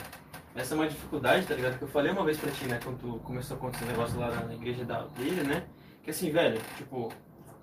Essa 0.57 0.75
é 0.75 0.79
uma 0.79 0.89
dificuldade, 0.89 1.47
tá 1.47 1.55
ligado? 1.55 1.77
Que 1.79 1.85
eu 1.85 1.89
falei 1.89 2.11
uma 2.13 2.25
vez 2.25 2.39
pra 2.39 2.51
ti, 2.51 2.65
né? 2.65 2.81
Quando 2.83 2.99
tu 2.99 3.19
começou 3.25 3.57
a 3.57 3.59
acontecer 3.59 3.85
esse 3.85 3.93
negócio 3.93 4.19
lá 4.19 4.31
na 4.31 4.55
igreja 4.55 4.85
da, 4.85 5.03
dele, 5.19 5.43
né? 5.43 5.65
Que 6.03 6.11
assim, 6.11 6.31
velho, 6.31 6.61
tipo, 6.77 7.13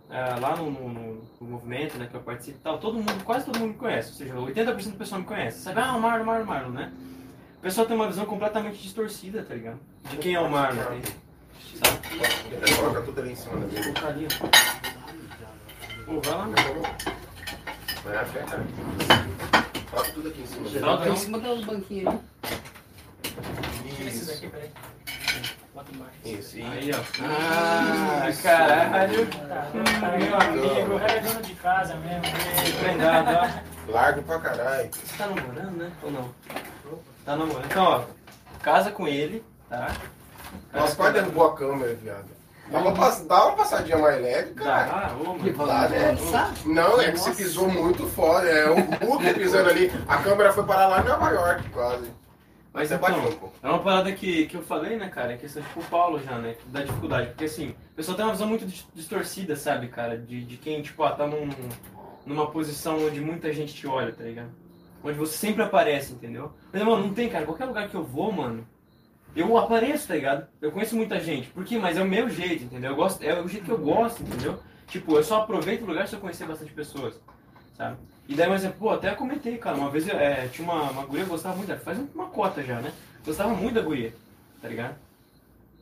ah, 0.10 0.38
lá 0.40 0.56
no, 0.56 0.70
no- 0.70 0.90
no- 0.90 1.22
no 1.42 1.48
movimento, 1.48 1.98
né, 1.98 2.08
que 2.08 2.16
eu 2.16 2.22
participo 2.22 2.58
e 2.60 2.62
tal, 2.62 2.78
todo 2.78 2.96
mundo, 3.00 3.24
quase 3.24 3.46
todo 3.46 3.58
mundo 3.58 3.70
me 3.72 3.78
conhece. 3.78 4.10
Ou 4.10 4.16
seja, 4.16 4.34
80% 4.36 4.92
do 4.92 4.98
pessoal 4.98 5.22
me 5.22 5.28
conhece. 5.28 5.62
Sabe, 5.62 5.80
ah, 5.82 5.96
o 5.96 6.02
Marlon, 6.02 6.26
Marlon, 6.26 6.46
Marlon, 6.46 6.70
né? 6.70 6.94
O 7.58 7.62
pessoal 7.62 7.88
tem 7.88 7.96
uma 7.96 8.08
visão 8.08 8.26
completamente 8.26 8.78
distorcida, 8.82 9.42
tá 9.44 9.56
ligado? 9.56 9.80
De 10.10 10.18
quem 10.18 10.36
é 10.36 10.40
o 10.40 10.50
Marlon, 10.52 10.82
né? 10.84 11.02
Sabe? 11.84 12.76
Coloca 12.76 13.02
tudo 13.02 13.22
ali 13.22 13.32
em 13.32 13.36
cima 13.36 13.56
da 13.58 13.66
mesa. 13.66 13.82
Vou 13.82 13.94
colocar 13.94 14.08
ali, 14.10 14.28
ó. 14.30 16.06
Pô, 16.06 16.22
vai 16.22 16.38
lá, 16.38 16.46
meu. 16.46 16.82
Vai 18.04 18.14
na 18.16 18.26
fé, 18.26 18.40
cara. 18.44 18.64
Coloca 19.90 20.12
tudo 20.12 20.28
aqui 20.28 20.42
em 20.42 20.46
cima. 20.46 20.98
Tá 20.98 21.10
em 21.10 21.16
cima 21.16 21.40
dos 21.40 21.66
banquinhos 21.66 22.08
aí. 22.14 22.20
Isso. 24.08 24.32
aqui, 24.32 24.48
peraí. 24.48 24.72
Bota 25.74 25.92
embaixo. 25.92 26.14
Isso, 26.24 26.58
e... 26.58 26.62
Aí, 26.64 26.92
ó. 26.94 27.00
Ah, 27.24 28.30
caralho. 28.44 29.28
Tá, 29.28 29.40
tá, 29.48 30.18
meu 30.18 30.36
amigo, 30.36 31.00
é 31.00 31.20
dono 31.20 31.42
de 31.42 31.56
casa 31.56 31.96
mesmo. 31.96 32.22
Prendado, 32.80 33.50
ó. 33.88 33.92
Largo 33.92 34.22
pra 34.24 34.40
caralho. 34.40 34.90
Você 34.94 35.18
tá 35.18 35.28
namorando, 35.28 35.78
né? 35.78 35.92
Ou 36.04 36.12
não? 36.12 36.30
Tá 37.26 37.36
namorando. 37.36 37.66
Então, 37.66 37.84
ó. 37.86 38.04
Casa 38.62 38.92
com 38.92 39.08
ele, 39.08 39.44
tá? 39.70 39.88
Nossa, 40.72 40.96
quase 40.96 41.14
derrubou 41.14 41.48
a 41.48 41.56
câmera, 41.56 41.94
viado. 41.96 42.26
Dá 42.70 42.80
uma, 42.80 42.94
pass- 42.94 43.26
dá 43.28 43.46
uma 43.48 43.56
passadinha 43.58 43.98
mais 43.98 44.22
leve, 44.22 44.54
cara. 44.54 44.86
Dá, 44.86 45.12
ô, 45.20 45.34
mano. 45.36 45.68
Dá, 45.68 45.90
né? 45.90 46.16
Não, 46.66 47.02
é 47.02 47.12
que 47.12 47.18
você 47.20 47.32
pisou 47.32 47.68
muito 47.68 48.08
foda. 48.08 48.48
É 48.48 48.70
o 48.70 48.76
Hulk 49.06 49.34
pisando 49.34 49.70
ali. 49.70 49.92
A 50.08 50.18
câmera 50.18 50.54
foi 50.54 50.64
parar 50.64 50.88
lá 50.88 51.02
em 51.02 51.04
Nova 51.06 51.30
York, 51.32 51.70
quase. 51.70 52.10
Mas 52.74 52.90
Você 52.90 52.96
então, 52.96 53.20
um 53.20 53.22
pouco. 53.38 53.54
é 53.62 53.68
uma 53.70 53.80
parada 53.80 54.12
que, 54.12 54.48
que 54.48 54.58
eu 54.58 54.64
falei, 54.64 54.98
né, 54.98 55.08
cara? 55.08 55.34
É 55.34 55.38
questão 55.38 55.62
tipo 55.62 55.80
o 55.80 55.84
Paulo 55.86 56.20
já, 56.24 56.40
né? 56.40 56.56
Da 56.68 56.82
dificuldade. 56.82 57.28
Porque 57.30 57.46
assim, 57.46 57.70
o 57.70 57.96
pessoal 57.96 58.18
tem 58.18 58.26
uma 58.26 58.32
visão 58.32 58.48
muito 58.48 58.66
dis- 58.66 58.88
distorcida, 58.96 59.56
sabe, 59.56 59.90
cara? 59.90 60.18
De, 60.18 60.44
de 60.44 60.58
quem, 60.58 60.82
tipo, 60.82 61.04
ah, 61.04 61.12
tá 61.12 61.28
num, 61.28 61.48
numa 62.26 62.50
posição 62.50 63.06
onde 63.06 63.22
muita 63.22 63.54
gente 63.54 63.76
te 63.76 63.86
olha, 63.86 64.12
tá 64.12 64.24
ligado? 64.24 64.50
Onde 65.04 65.18
você 65.20 65.38
sempre 65.38 65.62
aparece, 65.62 66.14
entendeu? 66.14 66.52
Mas, 66.72 66.82
mano, 66.82 67.06
não 67.08 67.14
tem, 67.14 67.30
cara. 67.30 67.46
Qualquer 67.46 67.66
lugar 67.66 67.88
que 67.90 67.96
eu 67.96 68.04
vou, 68.04 68.32
mano, 68.32 68.66
eu 69.36 69.56
apareço, 69.58 70.08
tá 70.08 70.16
ligado? 70.16 70.48
Eu 70.60 70.72
conheço 70.72 70.96
muita 70.96 71.20
gente. 71.20 71.50
Por 71.50 71.64
quê? 71.66 71.78
Mas 71.78 71.98
é 71.98 72.02
o 72.02 72.08
meu 72.08 72.28
jeito, 72.28 72.64
entendeu? 72.64 72.92
Eu 72.92 72.96
gosto, 72.96 73.22
é 73.22 73.40
o 73.40 73.48
jeito 73.48 73.66
que 73.66 73.72
eu 73.72 73.78
gosto, 73.78 74.24
entendeu? 74.24 74.60
Tipo, 74.88 75.16
eu 75.18 75.24
só 75.24 75.42
aproveito 75.42 75.84
o 75.84 75.86
lugar 75.86 76.08
se 76.08 76.16
eu 76.16 76.20
conhecer 76.20 76.48
bastante 76.48 76.72
pessoas, 76.74 77.22
sabe? 77.78 77.98
E 78.28 78.36
daí, 78.36 78.50
mas, 78.50 78.66
pô, 78.66 78.90
até 78.90 79.12
comentei, 79.12 79.58
cara, 79.58 79.76
uma 79.76 79.90
vez 79.90 80.08
eu, 80.08 80.18
é, 80.18 80.48
tinha 80.48 80.68
uma, 80.68 80.90
uma 80.92 81.06
guria 81.06 81.24
que 81.26 81.30
eu 81.30 81.34
gostava 81.34 81.56
muito 81.56 81.76
faz 81.78 81.98
uma 82.16 82.28
cota 82.28 82.64
já, 82.64 82.80
né? 82.80 82.92
Gostava 83.26 83.50
muito 83.54 83.76
da 83.76 83.82
guria, 83.82 84.14
tá 84.62 84.68
ligado? 84.68 84.96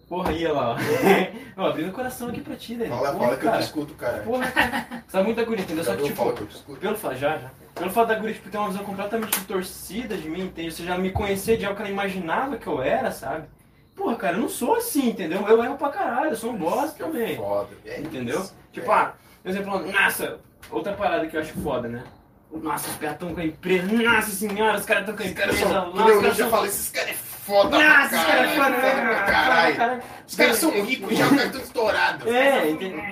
Porra, 0.09 0.33
ia 0.33 0.51
lá, 0.51 0.75
ó. 0.75 0.77
Abrindo 1.69 1.89
o 1.89 1.93
coração 1.93 2.27
aqui 2.27 2.41
pra 2.41 2.55
ti, 2.55 2.75
né? 2.75 2.87
Fala, 2.87 3.13
Porra, 3.13 3.25
fala 3.25 3.37
que 3.37 3.47
eu 3.47 3.51
te 3.53 3.59
escuto, 3.61 3.93
cara. 3.93 4.23
Porra, 4.23 4.51
cara. 4.51 4.87
Gostava 5.03 5.23
muito 5.23 5.37
da 5.37 5.43
guria, 5.45 5.63
entendeu? 5.63 5.83
Só 5.85 5.95
que, 5.95 6.03
tipo, 6.03 6.33
que 6.33 6.75
pelo 6.75 6.97
fato, 6.97 7.15
já, 7.15 7.37
já. 7.37 7.49
Pelo 7.75 7.89
fato 7.91 8.07
da 8.09 8.15
guria, 8.15 8.33
tipo, 8.33 8.49
ter 8.49 8.57
uma 8.57 8.67
visão 8.67 8.83
completamente 8.83 9.29
distorcida 9.31 10.17
de 10.17 10.27
mim, 10.29 10.41
entende? 10.45 10.71
Você 10.71 10.83
já 10.83 10.97
me 10.97 11.11
conhecer 11.11 11.55
de 11.57 11.65
algo 11.65 11.77
que 11.77 11.83
ela 11.83 11.91
imaginava 11.91 12.57
que 12.57 12.67
eu 12.67 12.81
era, 12.81 13.09
sabe? 13.11 13.47
Porra, 13.95 14.15
cara, 14.17 14.35
eu 14.35 14.41
não 14.41 14.49
sou 14.49 14.75
assim, 14.75 15.09
entendeu? 15.09 15.47
Eu 15.47 15.63
erro 15.63 15.77
pra 15.77 15.89
caralho, 15.89 16.31
eu 16.31 16.35
sou 16.35 16.51
um 16.51 16.57
bosta 16.57 17.05
também. 17.05 17.37
Foda. 17.37 17.69
É 17.85 18.01
Entendeu? 18.01 18.41
isso. 18.41 18.53
Tipo, 18.73 18.91
É. 18.91 18.95
ah, 18.95 19.13
por 19.41 19.49
exemplo, 19.49 19.91
nossa, 19.91 20.39
outra 20.69 20.91
parada 20.93 21.25
que 21.27 21.37
eu 21.37 21.41
acho 21.41 21.53
foda, 21.53 21.87
né? 21.87 22.03
Nossa, 22.53 22.89
os 22.89 22.95
caras 22.97 23.17
tão 23.17 23.33
com 23.33 23.39
a 23.41 23.45
empresa, 23.45 23.87
nossa 23.93 24.31
senhora, 24.31 24.77
os 24.77 24.85
caras 24.85 25.05
tão 25.05 25.15
com 25.15 25.23
a 25.23 25.25
Esses 25.25 25.37
caras 25.37 25.55
empresa 25.55 25.73
são. 25.73 25.91
o 25.91 26.21
Ninja 26.21 26.35
são... 26.35 26.49
fala, 26.49 26.67
esses 26.67 26.89
caras 26.91 27.09
é 27.09 27.13
foda 27.13 27.69
pra 27.77 27.89
Nossa, 27.89 28.15
esses 28.15 28.25
caras 28.27 28.51
é 28.51 28.55
caralho. 28.55 28.75
foda, 28.75 29.05
pra 29.15 29.23
caralho. 29.25 30.03
Os 30.27 30.35
caras 30.35 30.57
são 30.57 30.71
ricos 30.85 31.17
já, 31.17 31.23
os 31.25 31.29
caras 31.31 31.45
estão 31.45 31.61
estourados. 31.61 32.27
É? 32.27 32.61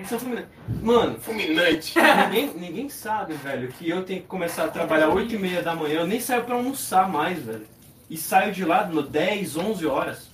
São 0.07 0.19
fulminantes. 0.19 0.47
Mano, 0.81 1.19
Fulminante. 1.19 1.93
ninguém, 2.29 2.53
ninguém 2.55 2.89
sabe, 2.89 3.33
velho, 3.33 3.69
que 3.69 3.89
eu 3.89 4.03
tenho 4.03 4.21
que 4.21 4.27
começar 4.27 4.65
a 4.65 4.67
trabalhar 4.67 5.09
8 5.09 5.33
e 5.33 5.37
meia 5.39 5.61
da 5.63 5.73
manhã, 5.75 6.01
eu 6.01 6.07
nem 6.07 6.19
saio 6.19 6.43
pra 6.43 6.55
almoçar 6.55 7.09
mais, 7.09 7.39
velho. 7.41 7.65
E 8.09 8.17
saio 8.17 8.51
de 8.51 8.65
lá 8.65 8.85
no 8.85 9.01
10, 9.03 9.55
11 9.55 9.85
horas, 9.85 10.17
É, 10.17 10.28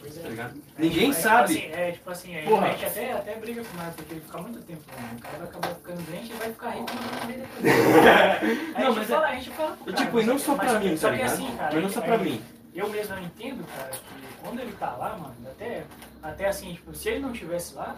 Pois 0.00 0.16
é. 0.16 0.20
tá 0.22 0.28
ligado? 0.28 0.54
É, 0.78 0.82
Ninguém 0.82 1.10
tipo, 1.10 1.18
é, 1.18 1.22
sabe. 1.22 1.54
Tipo 1.54 1.66
assim, 1.68 1.80
é, 1.82 1.92
tipo 1.92 2.10
assim, 2.10 2.34
é, 2.36 2.42
Porra. 2.42 2.66
a 2.66 2.70
gente 2.70 2.84
até, 2.86 3.12
até 3.12 3.34
briga 3.36 3.62
com 3.64 3.72
o 3.72 3.76
Marco, 3.76 3.94
porque 3.96 4.14
ele 4.14 4.20
fica 4.22 4.38
muito 4.38 4.62
tempo 4.62 4.82
lá. 4.96 5.10
O 5.16 5.20
cara 5.20 5.38
vai 5.38 5.48
acabar 5.48 5.74
ficando 5.74 6.02
doente 6.10 6.30
e 6.30 6.34
vai 6.34 6.48
ficar 6.52 6.70
rico 6.70 6.86
a 8.76 8.80
Não, 8.80 8.94
mas 8.94 9.06
fala, 9.08 9.26
a 9.28 9.34
gente 9.34 9.50
fala 9.50 9.76
pro 9.76 9.92
cara, 9.92 10.04
tipo, 10.04 10.20
e 10.20 10.24
não 10.24 10.34
mas- 10.34 10.42
só 10.42 10.54
pra 10.54 10.72
mas- 10.72 10.82
mim, 10.82 10.96
tá 10.96 11.08
que 11.10 11.16
ligado? 11.16 11.32
assim, 11.32 11.56
cara, 11.56 11.74
Mas 11.74 11.82
não 11.82 11.90
só 11.90 12.00
pra 12.00 12.18
mim. 12.18 12.42
Eu 12.74 12.88
mesmo 12.88 13.14
eu 13.14 13.22
entendo, 13.22 13.64
cara, 13.76 13.90
que 13.90 13.98
quando 14.42 14.60
ele 14.60 14.72
tá 14.72 14.90
lá, 14.92 15.16
mano, 15.16 15.34
até, 15.50 15.84
até 16.22 16.48
assim, 16.48 16.72
tipo, 16.74 16.94
se 16.94 17.08
ele 17.08 17.18
não 17.18 17.32
estivesse 17.32 17.74
lá, 17.74 17.96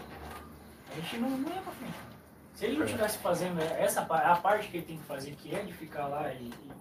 a 0.91 0.95
gente 0.99 1.17
não, 1.17 1.29
não 1.29 1.49
ia 1.53 1.61
pra 1.61 1.71
frente. 1.73 1.93
Se 2.53 2.65
ele 2.65 2.75
não 2.77 2.83
É. 2.83 2.85
estivesse 2.85 3.17
fazendo 3.17 3.59
essa 3.61 4.01
a 4.01 4.35
parte 4.35 4.67
que 4.67 4.77
ele 4.77 4.85
tem 4.85 4.97
que 4.97 5.03
fazer, 5.05 5.31
que 5.31 5.55
é 5.55 5.63
de 5.63 5.73
ficar 5.73 6.05
lá 6.07 6.31
e, 6.31 6.45
e 6.45 6.71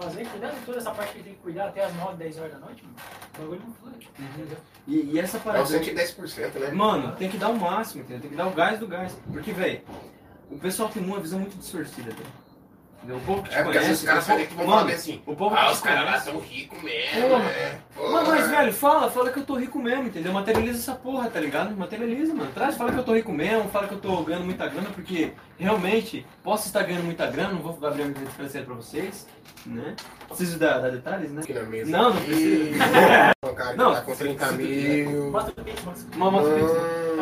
fazer, 0.00 0.24
cuidar 0.28 0.50
de 0.50 0.60
toda 0.60 0.78
essa 0.78 0.90
parte 0.92 1.12
que 1.12 1.18
ele 1.18 1.24
tem 1.24 1.34
que 1.34 1.40
cuidar 1.40 1.66
até 1.68 1.84
as 1.84 1.94
9, 1.96 2.16
10 2.16 2.38
horas 2.38 2.52
da 2.52 2.58
noite, 2.60 2.84
mano, 2.84 2.96
o 3.34 3.40
bagulho 3.42 3.62
não 3.66 3.74
flui. 3.74 4.08
Entendeu? 4.18 4.58
E, 4.86 4.96
e 5.14 5.18
essa 5.18 5.36
É 5.36 5.40
o 5.40 5.42
parada... 5.42 5.64
110%, 5.64 6.54
né? 6.60 6.70
Mano, 6.70 7.16
tem 7.16 7.28
que 7.28 7.38
dar 7.38 7.48
o 7.48 7.58
máximo, 7.58 8.02
entendeu? 8.02 8.20
Tem 8.22 8.30
que 8.30 8.36
dar 8.36 8.46
o 8.46 8.52
gás 8.52 8.78
do 8.78 8.86
gás. 8.86 9.16
Porque, 9.32 9.52
velho, 9.52 9.82
o 10.50 10.58
pessoal 10.58 10.88
tem 10.88 11.02
uma 11.04 11.18
visão 11.18 11.40
muito 11.40 11.56
distorcida, 11.56 12.10
velho. 12.12 12.45
O 13.14 13.20
povo 13.20 13.42
que 13.42 13.50
te 13.50 13.56
É 13.56 13.62
conhece... 13.62 13.90
os 13.92 14.02
caras 14.02 14.24
sabem 14.24 14.46
que 14.46 14.54
vão 14.54 14.66
mano, 14.66 14.90
assim. 14.90 15.22
o 15.26 15.34
povo 15.36 15.54
Ah, 15.56 15.70
os 15.70 15.80
caras 15.80 16.04
lá 16.04 16.20
são 16.20 16.38
ricos 16.40 16.82
mesmo, 16.82 17.28
Porra. 17.28 17.38
né? 17.44 17.78
Porra. 17.94 18.10
Mas, 18.12 18.28
mas, 18.28 18.50
velho, 18.50 18.72
fala, 18.72 19.10
fala 19.10 19.30
que 19.30 19.38
eu 19.38 19.44
tô 19.44 19.54
rico 19.54 19.78
mesmo, 19.78 20.04
entendeu? 20.04 20.32
Materializa 20.32 20.78
essa 20.78 20.94
porra, 20.94 21.28
tá 21.30 21.40
ligado? 21.40 21.76
Materializa, 21.76 22.34
mano. 22.34 22.50
Traz, 22.52 22.76
fala 22.76 22.92
que 22.92 22.98
eu 22.98 23.04
tô 23.04 23.14
rico 23.14 23.32
mesmo, 23.32 23.68
fala 23.70 23.86
que 23.86 23.94
eu 23.94 24.00
tô 24.00 24.22
ganhando 24.22 24.44
muita 24.44 24.66
grana, 24.66 24.88
porque 24.94 25.32
realmente 25.58 26.26
posso 26.42 26.66
estar 26.66 26.82
ganhando 26.82 27.04
muita 27.04 27.26
grana, 27.26 27.52
não 27.52 27.60
vou 27.60 27.78
abrir 27.86 28.02
a 28.02 28.06
minha 28.06 28.30
financeira 28.30 28.66
pra 28.66 28.74
vocês, 28.74 29.26
né? 29.64 29.94
Preciso 30.28 30.58
dar, 30.58 30.78
dar 30.78 30.90
detalhes, 30.90 31.30
né? 31.32 31.42
Aqui 31.42 31.52
na 31.52 31.62
mesa. 31.62 31.90
Não, 31.90 32.14
não 32.14 32.22
precisa. 32.22 32.76
Não, 33.76 33.92
tá 33.94 34.00
com 34.02 34.12
se- 34.12 34.18
30 34.24 34.44
se 34.46 34.52
tu 34.52 34.58
mil. 34.58 35.30
Mostra 35.30 35.52
o 35.60 35.64
Pix, 35.64 35.84
mostra 35.84 36.06
o 36.18 36.28
Uma 36.28 36.42
Pix. 36.42 37.15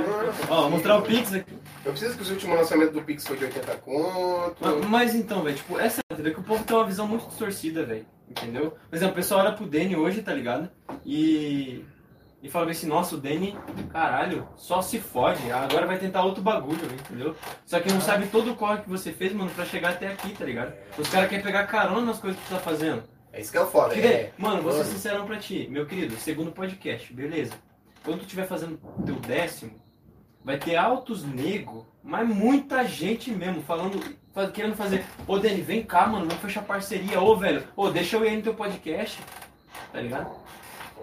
Ó, 0.48 0.69
mostrar 0.69 0.98
o 0.98 1.02
Pix 1.02 1.32
aqui. 1.32 1.52
Eu 1.85 1.93
preciso 1.93 2.16
que 2.16 2.23
os 2.23 2.31
últimos 2.31 2.56
lançamentos 2.59 2.93
do 2.94 3.02
Pix 3.02 3.27
foi 3.27 3.36
de 3.36 3.44
80 3.44 3.77
conto. 3.77 4.56
Mas, 4.61 4.86
mas 4.86 5.15
então, 5.15 5.43
velho, 5.43 5.56
tipo, 5.56 5.78
essa 5.78 6.01
entendeu? 6.12 6.35
Que 6.35 6.40
o 6.40 6.44
povo 6.44 6.65
tem 6.65 6.77
uma 6.77 6.86
visão 6.86 7.06
muito 7.06 7.27
distorcida, 7.28 7.85
velho. 7.85 8.06
Entendeu? 8.28 8.70
Por 8.89 8.97
exemplo, 8.97 9.12
o 9.12 9.16
pessoal 9.16 9.40
olha 9.40 9.52
pro 9.52 9.66
Danny 9.66 9.97
hoje, 9.97 10.23
tá 10.23 10.32
ligado? 10.32 10.69
E. 11.05 11.85
E 12.43 12.48
fala 12.51 12.70
assim, 12.70 12.86
nossa, 12.86 13.15
o 13.15 13.19
Danny, 13.19 13.56
caralho, 13.90 14.47
só 14.55 14.82
se 14.82 15.01
fode. 15.01 15.51
Agora 15.51 15.86
vai 15.86 15.98
tentar 15.98 16.23
outro 16.24 16.43
bagulho, 16.43 16.85
entendeu? 16.93 17.35
Só 17.65 17.81
que 17.81 17.90
não 17.90 18.02
sabe 18.02 18.27
todo 18.27 18.52
o 18.52 18.55
corre 18.55 18.82
que 18.82 18.90
você 18.90 19.12
fez, 19.12 19.32
mano, 19.32 19.51
pra 19.51 19.65
chegar 19.65 19.93
até 19.93 20.09
aqui, 20.09 20.35
tá 20.35 20.44
ligado? 20.44 20.74
Os 20.98 21.09
caras 21.09 21.31
querem 21.31 21.43
pegar 21.43 21.66
carona 21.66 22.02
nas 22.02 22.19
coisas 22.19 22.39
que 22.39 22.47
tu 22.47 22.51
tá 22.51 22.59
fazendo. 22.61 23.02
É 23.32 23.40
isso 23.40 23.51
que 23.51 23.56
é 23.56 23.62
o 23.62 23.66
foda. 23.66 23.94
Que 23.94 24.01
É. 24.01 24.32
mano, 24.36 24.61
vou 24.61 24.73
ser 24.73 24.85
sincerão 24.85 25.24
pra 25.24 25.39
ti, 25.39 25.66
meu 25.70 25.86
querido, 25.86 26.16
segundo 26.16 26.52
podcast, 26.52 27.11
beleza. 27.15 27.55
Quando 28.05 28.19
tu 28.19 28.24
estiver 28.24 28.47
fazendo 28.47 28.78
teu 29.06 29.15
décimo, 29.16 29.81
vai 30.45 30.59
ter 30.59 30.77
altos 30.77 31.25
nego, 31.25 31.87
mas 32.03 32.29
muita 32.29 32.85
gente 32.85 33.31
mesmo, 33.31 33.62
falando, 33.62 33.99
fa- 34.35 34.49
querendo 34.49 34.77
fazer, 34.77 35.05
ô 35.27 35.39
Dani, 35.39 35.62
vem 35.62 35.83
cá, 35.83 36.07
mano, 36.07 36.27
vamos 36.27 36.43
fechar 36.43 36.62
parceria, 36.62 37.21
ô 37.21 37.35
velho, 37.37 37.65
ô, 37.75 37.89
deixa 37.91 38.16
eu 38.16 38.25
ir 38.27 38.37
no 38.37 38.43
teu 38.43 38.55
podcast, 38.55 39.19
tá 39.93 40.01
ligado? 40.01 40.31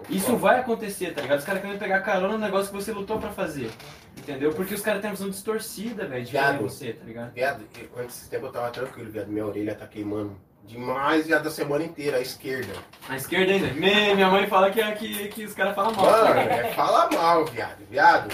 Isso 0.08 0.36
vai 0.36 0.60
acontecer, 0.60 1.12
tá 1.14 1.20
ligado? 1.22 1.38
Os 1.38 1.44
caras 1.44 1.60
querem 1.62 1.78
pegar 1.78 2.00
carona 2.00 2.32
no 2.34 2.38
negócio 2.38 2.70
que 2.72 2.74
você 2.82 2.90
lutou 2.92 3.18
pra 3.18 3.30
fazer, 3.30 3.70
entendeu? 4.18 4.52
Porque 4.52 4.74
os 4.74 4.80
caras 4.80 5.00
têm 5.00 5.10
uma 5.10 5.16
visão 5.16 5.30
distorcida, 5.30 6.06
velho, 6.06 6.24
de 6.24 6.36
é 6.36 6.40
Viado. 6.40 6.58
você, 6.62 6.92
tá 6.92 7.04
ligado? 7.04 7.32
Viado, 7.32 7.62
eu- 7.78 8.02
antes 8.02 8.16
desse 8.16 8.30
tempo 8.30 8.46
eu 8.46 8.52
tava 8.52 8.70
tranquilo, 8.70 9.10
viado. 9.10 9.28
Minha 9.28 9.46
orelha 9.46 9.74
tá 9.76 9.86
queimando 9.86 10.36
demais, 10.64 11.26
viado, 11.26 11.46
a 11.46 11.50
semana 11.50 11.84
inteira, 11.84 12.16
a 12.16 12.20
esquerda. 12.20 12.72
A 13.08 13.16
esquerda 13.16 13.52
ainda, 13.52 13.68
Me- 13.74 14.14
minha 14.14 14.28
mãe 14.28 14.46
fala 14.48 14.70
que, 14.70 14.80
é 14.80 14.90
que, 14.92 15.28
que 15.28 15.44
os 15.44 15.54
caras 15.54 15.74
falam 15.74 15.92
mal. 15.94 16.04
Mano, 16.04 16.40
é, 16.40 16.72
fala 16.72 17.08
mal, 17.10 17.44
viado. 17.46 17.78
Viado, 17.90 18.28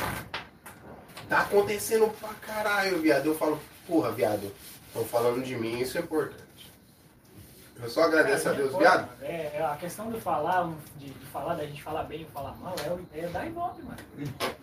tá 1.29 1.41
acontecendo 1.41 2.09
pra 2.21 2.31
caralho, 2.41 2.99
viado. 3.01 3.27
Eu 3.27 3.35
falo, 3.35 3.61
porra, 3.87 4.11
viado, 4.13 4.53
estão 4.87 5.05
falando 5.05 5.43
de 5.43 5.55
mim, 5.57 5.79
isso 5.81 5.99
é 5.99 6.01
importante. 6.01 6.49
Eu 7.81 7.89
só 7.89 8.03
agradeço 8.03 8.49
a 8.49 8.53
Deus, 8.53 8.77
viado. 8.77 9.09
É, 9.23 9.53
é, 9.55 9.65
a 9.65 9.77
questão 9.77 10.11
de 10.11 10.21
falar, 10.21 10.69
de, 10.97 11.11
de 11.11 11.27
falar, 11.27 11.55
da 11.55 11.65
gente 11.65 11.81
falar 11.81 12.03
bem 12.05 12.25
ou 12.25 12.31
falar 12.31 12.57
mal, 12.57 12.75
é, 13.15 13.19
é 13.21 13.29
dar 13.29 13.47
ibope, 13.47 13.83
mano. 13.83 13.97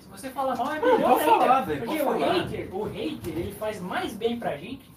Se 0.02 0.08
você 0.10 0.30
fala 0.30 0.54
mal, 0.56 0.74
é 0.76 0.80
Não, 0.82 0.96
melhor 0.96 1.12
pode 1.12 1.24
ainda. 1.24 1.38
falar, 1.46 1.62
velho, 1.62 1.80
Porque 1.86 2.02
o 2.02 2.06
falar. 2.06 2.34
hater, 2.34 2.76
o 2.76 2.84
hater, 2.84 3.34
ele 3.38 3.52
faz 3.54 3.80
mais 3.80 4.12
bem 4.14 4.38
pra 4.38 4.58
gente, 4.58 4.90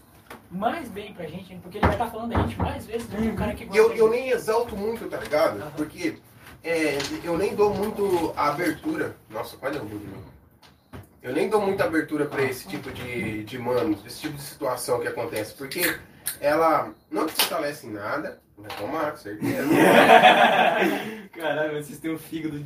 mais 0.50 0.88
bem 0.88 1.14
pra 1.14 1.26
gente, 1.28 1.54
porque 1.62 1.78
ele 1.78 1.86
vai 1.86 1.94
estar 1.94 2.10
falando 2.10 2.30
da 2.34 2.40
gente 2.42 2.58
mais 2.58 2.84
vezes 2.86 3.06
do 3.06 3.16
que 3.16 3.28
o 3.28 3.36
cara 3.36 3.54
que 3.54 3.62
E 3.62 3.66
gosta 3.66 3.82
eu, 3.82 3.94
eu 3.94 4.10
nem 4.10 4.30
exalto 4.30 4.76
muito, 4.76 5.08
tá 5.08 5.18
ligado? 5.18 5.60
Aham. 5.60 5.70
Porque 5.76 6.18
é, 6.64 6.98
eu 7.22 7.38
nem 7.38 7.54
dou 7.54 7.72
muito 7.72 8.32
a 8.36 8.48
abertura. 8.48 9.14
Nossa, 9.30 9.56
quase 9.56 9.74
derrubou 9.76 9.96
de 9.96 10.06
mim. 10.06 10.24
Eu 11.22 11.32
nem 11.32 11.48
dou 11.48 11.60
muita 11.60 11.84
abertura 11.84 12.26
pra 12.26 12.42
esse 12.42 12.66
tipo 12.68 12.90
de, 12.90 13.42
de 13.44 13.58
manos, 13.58 14.04
esse 14.06 14.20
tipo 14.20 14.34
de 14.36 14.42
situação 14.42 15.00
que 15.00 15.08
acontece. 15.08 15.52
Porque 15.54 15.98
ela 16.40 16.92
não 17.10 17.26
te 17.26 17.32
fortalece 17.34 17.86
em 17.86 17.90
nada. 17.92 18.40
Vai 18.56 18.76
tomar, 18.76 19.10
com 19.12 19.16
certeza. 19.18 19.68
Caralho, 21.32 21.82
vocês 21.82 21.98
têm 21.98 22.12
um 22.12 22.18
fígado. 22.18 22.64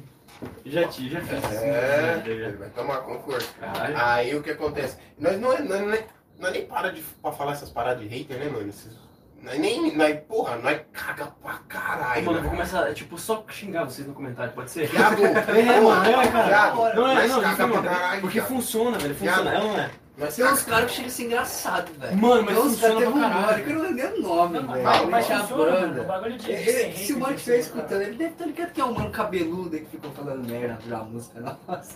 Já 0.65 0.89
tive, 0.89 1.11
já 1.11 1.20
fiz. 1.20 1.45
É, 1.62 2.23
Já, 2.24 2.57
vai 2.59 2.69
tomar 2.70 2.99
com 3.03 3.20
força. 3.23 3.49
Aí 3.97 4.35
o 4.35 4.43
que 4.43 4.51
acontece? 4.51 4.97
Nós 5.19 5.39
não, 5.39 5.53
é- 5.53 5.62
nós, 5.62 5.81
nós, 5.87 6.05
nós 6.39 6.53
nem 6.53 6.66
para 6.66 6.91
de 6.91 7.03
pra 7.20 7.31
falar 7.33 7.53
essas 7.53 7.70
paradas 7.70 8.03
de 8.03 8.09
hater, 8.09 8.39
né, 8.39 8.49
mano? 8.49 8.69
Esses- 8.69 8.97
nós 9.43 9.59
nem. 9.59 9.97
Nós, 9.97 10.16
porra, 10.28 10.56
nós 10.56 10.81
caga 10.93 11.27
pra 11.43 11.55
caralho. 11.69 12.24
Mano, 12.24 12.39
eu 12.39 12.43
vou 12.43 12.51
mano. 12.51 12.51
começar, 12.51 12.94
tipo, 12.94 13.19
só 13.19 13.44
xingar 13.48 13.85
vocês 13.85 14.06
no 14.06 14.14
comentário, 14.14 14.52
pode 14.52 14.70
ser? 14.70 14.86
Viado, 14.89 15.24
É, 15.24 15.81
mano, 15.81 16.05
é, 16.06 16.28
cara. 16.28 16.74
Não 16.94 17.09
é, 17.09 17.27
não, 17.28 17.40
caga 17.43 17.69
pra 17.69 17.82
caralho, 17.82 18.20
Porque 18.20 18.39
viado. 18.40 18.48
funciona, 18.48 18.98
velho, 18.98 19.14
funciona, 19.14 19.52
é 19.55 19.59
ou 19.59 19.69
não 19.69 19.78
é? 19.78 19.90
Mas 20.18 20.36
Tem 20.36 20.44
uns 20.44 20.62
caras 20.62 20.90
que 20.90 20.97
chegam 20.97 21.09
a 21.09 21.10
ser 21.10 21.24
engraçado, 21.24 21.90
velho. 21.98 22.16
Mano, 22.18 22.43
mas 22.44 22.55
Tem 22.55 22.64
uns 22.64 22.80
caras 22.80 22.94
funciona 22.94 23.01
teve 23.01 23.06
um 23.09 23.12
pra 23.18 23.28
mano 23.40 23.64
que 23.64 23.70
eu 23.70 23.74
não 23.74 23.82
lembro 23.82 23.97
nem 23.97 24.06
o 24.06 24.22
nome, 24.22 24.60
Não, 24.60 24.68
velho. 24.72 24.84
mas, 24.84 25.01
Não, 25.01 25.10
mas 25.10 25.30
a. 25.30 25.43
O 25.44 25.56
banda. 25.56 26.02
bagulho 26.05 26.32
de, 26.39 26.44
de 26.44 26.52
Ele- 26.52 26.70
ser 26.72 26.93
Se 26.98 27.12
o 27.14 27.18
mano 27.18 27.34
estiver 27.34 27.59
escutando, 27.59 28.02
ele 28.02 28.16
deve 28.16 28.30
estar 28.32 28.44
ligado 28.47 28.72
que 28.72 28.80
é 28.80 28.84
um 28.84 28.93
mano 28.94 29.10
cabeludo 29.10 29.74
aí 29.74 29.82
que 29.82 29.90
ficou 29.90 30.10
falando 30.12 30.47
merda 30.47 30.78
na 30.86 30.98
música 30.98 31.40
nossa. 31.66 31.94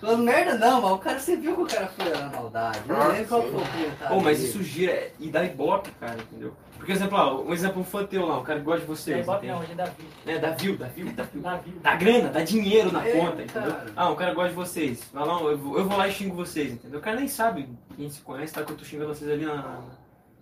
Falando 0.00 0.22
merda 0.24 0.54
não, 0.58 0.82
mas 0.82 0.90
o 0.92 0.98
cara, 0.98 1.18
você 1.20 1.36
viu 1.36 1.54
que 1.54 1.62
o 1.62 1.66
cara 1.66 1.86
foi 1.96 2.10
na 2.10 2.26
maldade. 2.30 2.80
Eu 2.88 2.96
Ah, 2.96 2.98
não 3.04 3.12
lembro 3.12 3.28
qual 3.28 3.42
foi 3.42 3.50
o 3.50 3.52
comentário. 3.54 4.08
Pô, 4.16 4.20
mas 4.20 4.38
dele. 4.38 4.48
isso 4.50 4.62
gira 4.62 5.08
e 5.20 5.30
dá 5.30 5.44
ibope, 5.44 5.90
cara, 6.00 6.16
entendeu? 6.20 6.52
Porque, 6.76 6.90
exemplo, 6.90 7.16
ó, 7.16 7.42
um 7.42 7.52
exemplo 7.54 7.80
um 7.80 7.84
fã 7.84 8.04
teu 8.04 8.26
lá, 8.26 8.40
um 8.40 8.42
cara 8.42 8.58
que 8.58 8.64
gosta 8.64 8.80
de 8.80 8.88
Não, 8.88 8.96
vocês, 8.96 9.18
Ibope 9.22 9.46
entende? 9.46 9.52
não, 9.52 9.60
hoje 9.60 9.70
é 9.70 9.74
Davi. 9.76 9.92
É, 10.26 10.32
view, 10.32 10.76
dá 10.76 10.86
view, 10.88 11.12
dá 11.12 11.22
view. 11.22 11.42
Davi. 11.42 11.70
Dá 11.80 11.94
grana, 11.94 12.28
dá 12.28 12.40
dinheiro 12.42 12.90
na 12.90 13.06
É, 13.06 13.12
conta, 13.12 13.42
entendeu? 13.42 13.70
cara. 13.70 13.86
Ah, 13.94 14.10
um 14.10 14.16
cara 14.16 14.34
gosta 14.34 14.48
de 14.48 14.56
vocês. 14.56 15.00
Vai 15.12 15.24
lá, 15.24 15.40
eu 15.42 15.56
vou, 15.58 15.78
eu 15.78 15.88
vou 15.88 15.96
lá 15.96 16.08
e 16.08 16.12
xingo 16.12 16.34
vocês, 16.34 16.72
entendeu? 16.72 16.98
O 16.98 17.02
cara 17.02 17.14
nem 17.18 17.28
sabe 17.28 17.51
quem 17.96 18.08
se 18.10 18.20
conhece, 18.22 18.52
tá? 18.54 18.62
Que 18.62 18.72
eu 18.72 18.76
tô 18.76 18.84
xingando 18.84 19.14
vocês 19.14 19.30
ali 19.30 19.44
na, 19.44 19.80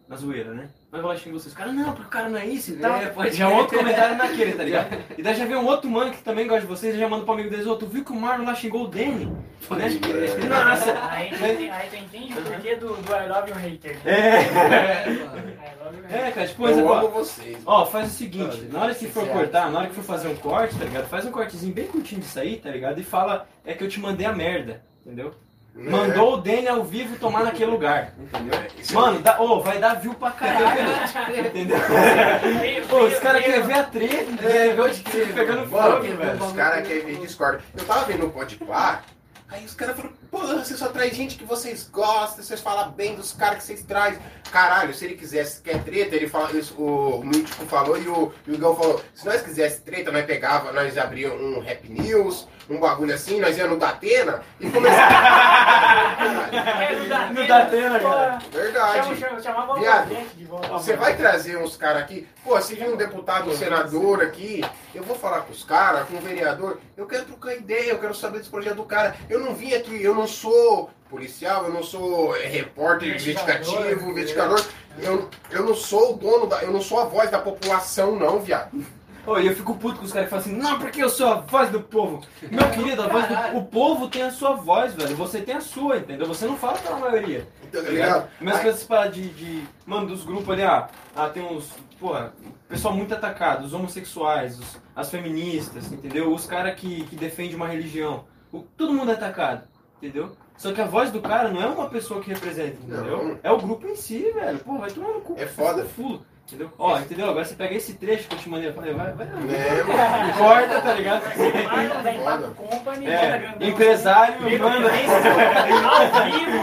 na 0.08 0.16
zoeira, 0.16 0.52
né? 0.52 0.68
Mas 0.90 1.00
vou 1.02 1.10
lá 1.10 1.16
xingo 1.16 1.38
vocês. 1.38 1.54
O 1.54 1.56
cara, 1.56 1.72
não, 1.72 1.92
porque 1.92 2.06
o 2.06 2.10
cara 2.10 2.28
não 2.28 2.38
é 2.38 2.46
isso 2.46 2.72
e 2.72 2.76
tal. 2.78 2.96
É, 2.96 3.06
pode 3.06 3.36
já 3.36 3.46
crer. 3.46 3.58
outro 3.58 3.78
comentário 3.78 4.16
naquele, 4.16 4.52
tá 4.52 4.64
ligado? 4.64 4.98
E 5.16 5.22
daí 5.22 5.34
já 5.34 5.44
vem 5.44 5.56
um 5.56 5.66
outro 5.66 5.88
mano 5.90 6.10
que 6.10 6.22
também 6.22 6.46
gosta 6.46 6.62
de 6.62 6.66
vocês 6.66 6.94
e 6.94 6.98
já 6.98 7.08
manda 7.08 7.24
pro 7.24 7.34
amigo 7.34 7.50
deles, 7.50 7.66
ô, 7.66 7.76
tu 7.76 7.86
viu 7.86 8.04
que 8.04 8.10
o 8.10 8.16
Marlon 8.16 8.44
lá 8.44 8.54
xingou 8.54 8.84
o 8.84 8.88
Danny? 8.88 9.26
Né? 9.26 9.88
Nossa! 10.48 10.98
Aí, 11.10 11.30
tu 11.30 11.44
ente- 11.44 11.70
aí 11.70 11.88
tu 11.90 11.96
entende 11.96 12.32
o 12.38 12.42
porquê 12.42 12.74
do, 12.76 12.88
do 12.96 13.12
I 13.12 13.28
love 13.28 13.50
you 13.50 13.56
hater. 13.56 13.98
É, 14.04 14.10
É, 14.10 15.06
é, 16.08 16.16
hater. 16.16 16.34
cara, 16.34 16.46
tipo, 16.46 16.64
Eu 16.64 16.70
exemplo, 16.70 16.90
ó, 16.90 16.98
amo 16.98 17.08
vocês. 17.10 17.58
Ó, 17.66 17.86
faz 17.86 18.08
o 18.08 18.10
seguinte, 18.10 18.62
na 18.72 18.80
hora 18.82 18.94
que 18.94 19.06
for 19.06 19.28
cortar, 19.28 19.70
na 19.70 19.78
hora 19.78 19.88
que 19.88 19.94
for 19.94 20.04
fazer 20.04 20.28
um 20.28 20.36
corte, 20.36 20.76
tá 20.76 20.84
ligado? 20.84 21.08
Faz 21.08 21.24
um 21.26 21.30
cortezinho 21.30 21.74
bem 21.74 21.86
curtinho 21.86 22.20
disso 22.20 22.38
aí, 22.40 22.56
tá 22.56 22.70
ligado? 22.70 22.98
E 23.00 23.04
fala, 23.04 23.46
é 23.64 23.74
que 23.74 23.84
eu 23.84 23.88
te 23.88 24.00
mandei 24.00 24.26
a 24.26 24.32
merda, 24.32 24.82
entendeu? 25.04 25.34
Mandou 25.80 26.34
o 26.34 26.36
Danny 26.36 26.68
ao 26.68 26.84
vivo 26.84 27.16
tomar 27.16 27.42
naquele 27.42 27.70
lugar, 27.70 28.12
entendeu? 28.18 28.58
É, 28.60 28.92
Mano, 28.92 29.20
dá, 29.20 29.40
ô, 29.40 29.60
vai 29.60 29.78
dar 29.78 29.94
view 29.94 30.12
pra 30.14 30.30
caralho, 30.30 31.46
entendeu? 31.46 31.78
Pô, 32.88 33.04
os 33.04 33.18
caras 33.18 33.42
querem 33.42 33.62
ver 33.62 33.74
a 33.74 33.84
treta, 33.84 34.76
pode 34.76 35.00
crer, 35.00 35.32
pegando 35.32 35.66
fogo, 35.70 36.00
velho. 36.02 36.44
os 36.44 36.52
caras 36.52 36.86
querem 36.86 37.04
ver 37.06 37.16
Discord. 37.20 37.64
Eu 37.76 37.84
tava 37.86 38.04
vendo 38.04 38.26
o 38.26 38.30
Podpah, 38.30 39.02
aí 39.48 39.64
os 39.64 39.74
caras 39.74 39.96
falaram, 39.96 40.14
pô, 40.30 40.38
você 40.40 40.76
só 40.76 40.88
traz 40.88 41.16
gente 41.16 41.36
que 41.38 41.44
vocês 41.44 41.88
gostam, 41.90 42.44
vocês 42.44 42.60
falam 42.60 42.90
bem 42.90 43.14
dos 43.14 43.32
caras 43.32 43.58
que 43.58 43.64
vocês 43.64 43.82
trazem. 43.82 44.18
Caralho, 44.52 44.92
se 44.92 45.04
ele 45.06 45.14
quisesse 45.14 45.62
quer 45.62 45.82
treta, 45.82 46.14
ele 46.14 46.28
fala, 46.28 46.52
isso, 46.52 46.74
o 46.76 47.22
Mítico 47.24 47.64
falou 47.66 47.96
e 47.96 48.06
o, 48.06 48.32
e 48.46 48.50
o 48.50 48.54
Igão 48.54 48.76
falou, 48.76 49.02
se 49.14 49.24
nós 49.24 49.40
quisesse 49.40 49.80
treta, 49.80 50.12
nós 50.12 50.26
pegava, 50.26 50.72
nós 50.72 50.98
abríamos 50.98 51.40
um 51.40 51.60
Rap 51.60 51.88
News, 51.88 52.46
um 52.70 52.78
bagulho 52.78 53.12
assim, 53.12 53.40
nós 53.40 53.58
ia 53.58 53.66
no 53.66 53.76
Datena 53.76 54.40
e 54.60 54.70
começava. 54.70 55.80
É, 56.52 57.30
no 57.32 57.46
Datena, 57.46 57.98
cara. 57.98 58.38
Verdade. 58.52 59.16
chama- 59.42 59.78
Viado. 59.78 60.16
volta. 60.46 60.68
Você 60.68 60.96
vai 60.96 61.16
trazer 61.16 61.56
uns 61.56 61.76
caras 61.76 62.02
aqui, 62.02 62.28
pô, 62.44 62.60
se 62.60 62.74
vir 62.74 62.88
um 62.88 62.96
deputado, 62.96 63.50
um 63.50 63.56
senador 63.56 64.22
aqui, 64.22 64.64
eu 64.94 65.02
vou 65.02 65.16
falar 65.16 65.40
com 65.42 65.52
os 65.52 65.64
caras, 65.64 66.08
com 66.08 66.16
o 66.16 66.20
vereador, 66.20 66.78
eu 66.96 67.06
quero 67.06 67.24
trocar 67.24 67.54
ideia, 67.54 67.90
eu 67.90 67.98
quero 67.98 68.14
saber 68.14 68.38
desse 68.38 68.50
projeto 68.50 68.76
do 68.76 68.84
cara. 68.84 69.16
Eu 69.28 69.40
não 69.40 69.54
vim 69.54 69.74
aqui, 69.74 70.02
eu 70.02 70.14
não 70.14 70.26
sou 70.26 70.90
policial, 71.08 71.64
eu 71.64 71.72
não 71.72 71.82
sou 71.82 72.36
é, 72.36 72.46
repórter 72.46 73.08
investigativo, 73.08 73.80
né? 73.80 73.92
investigador, 74.10 74.64
eu, 74.98 75.28
eu 75.50 75.64
não 75.64 75.74
sou 75.74 76.14
o 76.14 76.16
dono 76.16 76.46
da, 76.46 76.62
eu 76.62 76.70
não 76.72 76.80
sou 76.80 77.00
a 77.00 77.04
voz 77.04 77.30
da 77.30 77.38
população 77.38 78.14
não, 78.16 78.38
viado. 78.40 78.70
E 79.38 79.46
eu 79.46 79.54
fico 79.54 79.76
puto 79.76 79.98
com 79.98 80.04
os 80.04 80.12
caras 80.12 80.28
que 80.28 80.30
falam 80.30 80.44
assim, 80.44 80.56
não, 80.56 80.78
porque 80.78 81.02
eu 81.02 81.08
sou 81.10 81.28
a 81.28 81.34
voz 81.40 81.70
do 81.70 81.80
povo. 81.80 82.20
Meu 82.50 82.70
querido, 82.70 83.02
a 83.02 83.06
voz 83.08 83.26
do... 83.28 83.58
o 83.58 83.64
povo 83.66 84.08
tem 84.08 84.22
a 84.22 84.30
sua 84.30 84.54
voz, 84.54 84.94
velho. 84.94 85.14
Você 85.16 85.40
tem 85.42 85.54
a 85.56 85.60
sua, 85.60 85.98
entendeu? 85.98 86.26
Você 86.26 86.46
não 86.46 86.56
fala 86.56 86.78
pela 86.78 86.96
maioria. 86.98 87.46
Tá 87.70 87.80
ligado? 87.80 88.28
Mesmo 88.40 88.56
Aí- 88.56 88.62
com 88.64 88.68
essas 88.70 88.84
paradas 88.84 89.14
de, 89.14 89.28
de. 89.28 89.64
Mano, 89.86 90.06
dos 90.08 90.24
grupos 90.24 90.48
ali, 90.50 90.62
ah, 90.62 90.88
ah, 91.14 91.28
tem 91.28 91.42
uns. 91.44 91.70
Porra, 92.00 92.32
pessoal 92.68 92.94
muito 92.94 93.12
atacado, 93.14 93.64
os 93.66 93.74
homossexuais, 93.74 94.58
os- 94.58 94.78
as 94.96 95.10
feministas, 95.10 95.92
entendeu? 95.92 96.32
Os 96.32 96.46
caras 96.46 96.74
que, 96.74 97.04
que 97.04 97.14
defendem 97.16 97.54
uma 97.54 97.68
religião. 97.68 98.24
O- 98.52 98.60
todo 98.76 98.92
mundo 98.92 99.10
é 99.10 99.14
atacado, 99.14 99.62
entendeu? 99.98 100.32
Só 100.56 100.72
que 100.72 100.80
a 100.80 100.84
voz 100.86 101.10
do 101.10 101.20
cara 101.20 101.50
não 101.50 101.62
é 101.62 101.66
uma 101.66 101.88
pessoa 101.88 102.20
que 102.20 102.28
representa, 102.30 102.76
entendeu? 102.82 103.24
Não. 103.24 103.38
É 103.42 103.50
o 103.50 103.58
grupo 103.58 103.86
em 103.86 103.94
si, 103.96 104.30
velho. 104.32 104.58
Pô, 104.58 104.76
vai 104.78 104.90
tomar 104.90 105.08
no 105.08 105.20
cu. 105.20 105.34
É 105.38 105.46
foda. 105.46 105.84
Fulo, 105.84 106.22
entendeu? 106.50 106.70
Ó, 106.78 106.98
entendeu? 106.98 107.30
Agora 107.30 107.44
você 107.44 107.54
pega 107.54 107.74
esse 107.74 107.94
trecho 107.94 108.28
que 108.28 108.34
eu 108.34 108.38
te 108.38 108.48
mandei, 108.48 108.68
eu 108.68 108.74
falei, 108.74 108.92
vai, 108.92 109.12
vai. 109.12 109.26
Né, 109.26 109.82
mano? 109.84 110.32
Corta, 110.36 110.80
tá 110.80 110.94
ligado? 110.94 111.22
É, 113.06 113.54
empresário, 113.68 114.34
manda. 114.58 114.90
Ao 114.90 116.24
vivo, 116.24 116.58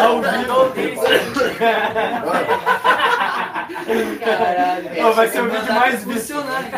Ao 0.00 0.16
manda. 0.16 0.52
ao 0.52 0.70
vivo. 0.70 1.00
Caralho. 4.20 4.90
Ó, 5.06 5.12
vai 5.12 5.28
ser 5.28 5.40
o 5.42 5.50
vídeo 5.50 5.72
mais 5.72 6.04
funcionário. 6.04 6.68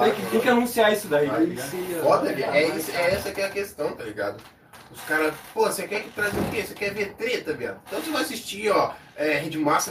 Tem 0.00 0.12
que, 0.14 0.22
tem 0.30 0.40
que 0.40 0.48
anunciar 0.48 0.92
isso 0.92 1.08
daí, 1.08 1.28
tá 1.28 1.36
Aí 1.36 1.46
ligado? 1.46 1.66
sim, 1.70 1.96
ó. 1.98 2.02
Foda, 2.02 2.30
é, 2.32 2.68
isso- 2.68 2.90
é 2.94 3.10
essa 3.14 3.30
que 3.32 3.40
é 3.40 3.46
a 3.46 3.50
questão, 3.50 3.92
tá 3.92 4.04
ligado? 4.04 4.36
Os 4.92 5.00
caras, 5.02 5.34
pô, 5.52 5.62
você 5.66 5.88
quer 5.88 6.00
que 6.02 6.10
trazer 6.10 6.38
o 6.38 6.44
quê? 6.44 6.62
Você 6.62 6.74
quer 6.74 6.92
ver 6.92 7.14
treta, 7.14 7.52
viado? 7.52 7.80
Então 7.86 8.00
você 8.00 8.10
vai 8.10 8.22
assistir, 8.22 8.70
ó, 8.70 8.92
é, 9.16 9.38
Rede 9.38 9.58
Massa 9.58 9.90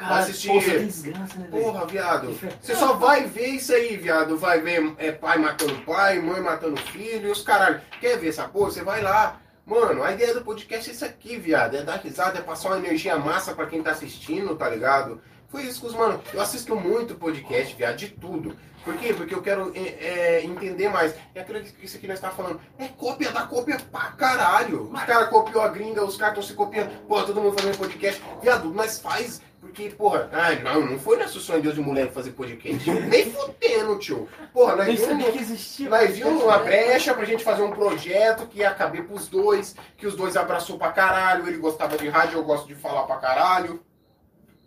meio-dia. 0.00 0.08
Vai 0.08 0.22
assistir. 0.22 0.64
tem 0.64 0.86
desgraça, 0.86 1.38
né, 1.38 1.48
velho? 1.50 1.64
Porra, 1.64 1.86
viado. 1.86 2.38
Você 2.60 2.74
só 2.74 2.94
vai 2.94 3.24
ver 3.24 3.48
isso 3.48 3.72
aí, 3.72 3.96
viado. 3.96 4.36
Vai 4.36 4.60
ver 4.60 4.94
é, 4.98 5.12
pai 5.12 5.38
matando 5.38 5.74
pai, 5.82 6.18
mãe 6.20 6.40
matando 6.40 6.80
filho 6.80 7.28
e 7.28 7.30
os 7.30 7.42
caralho. 7.42 7.80
Quer 8.00 8.18
ver 8.18 8.28
essa 8.28 8.48
porra? 8.48 8.70
Você 8.70 8.82
vai 8.82 9.02
lá. 9.02 9.40
Mano, 9.66 10.02
a 10.02 10.12
ideia 10.12 10.34
do 10.34 10.42
podcast 10.42 10.90
é 10.90 10.92
isso 10.92 11.04
aqui, 11.04 11.36
viado. 11.36 11.76
É 11.76 11.82
dar 11.82 11.96
risada, 11.96 12.38
é 12.38 12.42
passar 12.42 12.70
uma 12.70 12.78
energia 12.78 13.16
massa 13.16 13.54
pra 13.54 13.66
quem 13.66 13.82
tá 13.82 13.92
assistindo, 13.92 14.56
tá 14.56 14.68
ligado? 14.68 15.20
Foi 15.50 15.62
isso 15.62 15.80
que 15.80 15.86
os 15.88 15.94
mano. 15.94 16.22
Eu 16.32 16.40
assisto 16.40 16.76
muito 16.76 17.16
podcast, 17.16 17.74
viado, 17.74 17.96
de 17.96 18.08
tudo. 18.08 18.56
Por 18.84 18.96
quê? 18.96 19.12
Porque 19.12 19.34
eu 19.34 19.42
quero 19.42 19.72
é, 19.74 19.80
é, 19.80 20.44
entender 20.44 20.88
mais. 20.88 21.14
É 21.34 21.40
aquilo 21.40 21.60
que 21.60 21.84
isso 21.84 21.96
aqui 21.96 22.06
nós 22.06 22.20
tá 22.20 22.30
falando. 22.30 22.60
É 22.78 22.86
cópia 22.86 23.32
da 23.32 23.42
cópia 23.42 23.78
pra 23.90 24.12
caralho. 24.12 24.90
Os 24.92 25.02
caras 25.02 25.28
copiou 25.28 25.62
a 25.62 25.68
gringa, 25.68 26.04
os 26.04 26.16
caras 26.16 26.38
estão 26.38 26.48
se 26.48 26.54
copiando. 26.54 26.90
Porra, 27.06 27.26
todo 27.26 27.40
mundo 27.40 27.58
fazendo 27.58 27.76
podcast. 27.76 28.22
Viado, 28.40 28.72
nós 28.72 29.00
faz. 29.00 29.42
Porque, 29.60 29.90
porra, 29.90 30.30
ai, 30.32 30.62
não, 30.62 30.86
não 30.86 30.98
foi 30.98 31.18
nosso 31.18 31.38
sonho 31.38 31.58
de 31.58 31.64
Deus 31.64 31.74
de 31.74 31.82
mulher 31.82 32.10
fazer 32.10 32.30
podcast. 32.30 32.88
Nem 33.10 33.30
fudendo, 33.30 33.98
tio. 33.98 34.28
Porra, 34.54 34.76
nós 34.76 34.98
vimos, 34.98 35.30
que 35.30 35.38
existia. 35.38 35.88
nós 35.90 36.16
vimos 36.16 36.42
uma 36.42 36.58
brecha 36.58 37.12
pra 37.12 37.24
gente 37.26 37.44
fazer 37.44 37.62
um 37.62 37.70
projeto 37.70 38.46
que 38.46 38.60
ia 38.60 38.72
caber 38.72 39.04
pros 39.04 39.28
dois, 39.28 39.74
que 39.98 40.06
os 40.06 40.14
dois 40.14 40.36
abraçou 40.36 40.78
pra 40.78 40.92
caralho, 40.92 41.46
ele 41.46 41.58
gostava 41.58 41.98
de 41.98 42.08
rádio, 42.08 42.38
eu 42.38 42.44
gosto 42.44 42.66
de 42.66 42.74
falar 42.74 43.02
pra 43.02 43.16
caralho. 43.16 43.82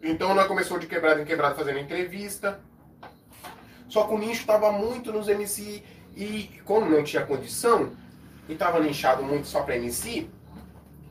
Então 0.04 0.36
nós 0.36 0.48
começou 0.48 0.78
de 0.78 0.86
quebrado 0.86 1.22
em 1.22 1.26
quebrado 1.26 1.56
fazendo 1.56 1.80
entrevista. 1.80 2.60
Só 3.88 4.04
que 4.06 4.14
o 4.14 4.18
nicho 4.18 4.46
tava 4.46 4.72
muito 4.72 5.14
nos 5.14 5.30
MC 5.30 5.82
e 6.16 6.60
como 6.66 6.90
não 6.90 7.04
tinha 7.04 7.26
condição, 7.26 7.92
e 8.48 8.56
tava 8.56 8.80
nichado 8.80 9.24
muito 9.24 9.48
só 9.48 9.64
pra 9.64 9.78
MC, 9.78 10.30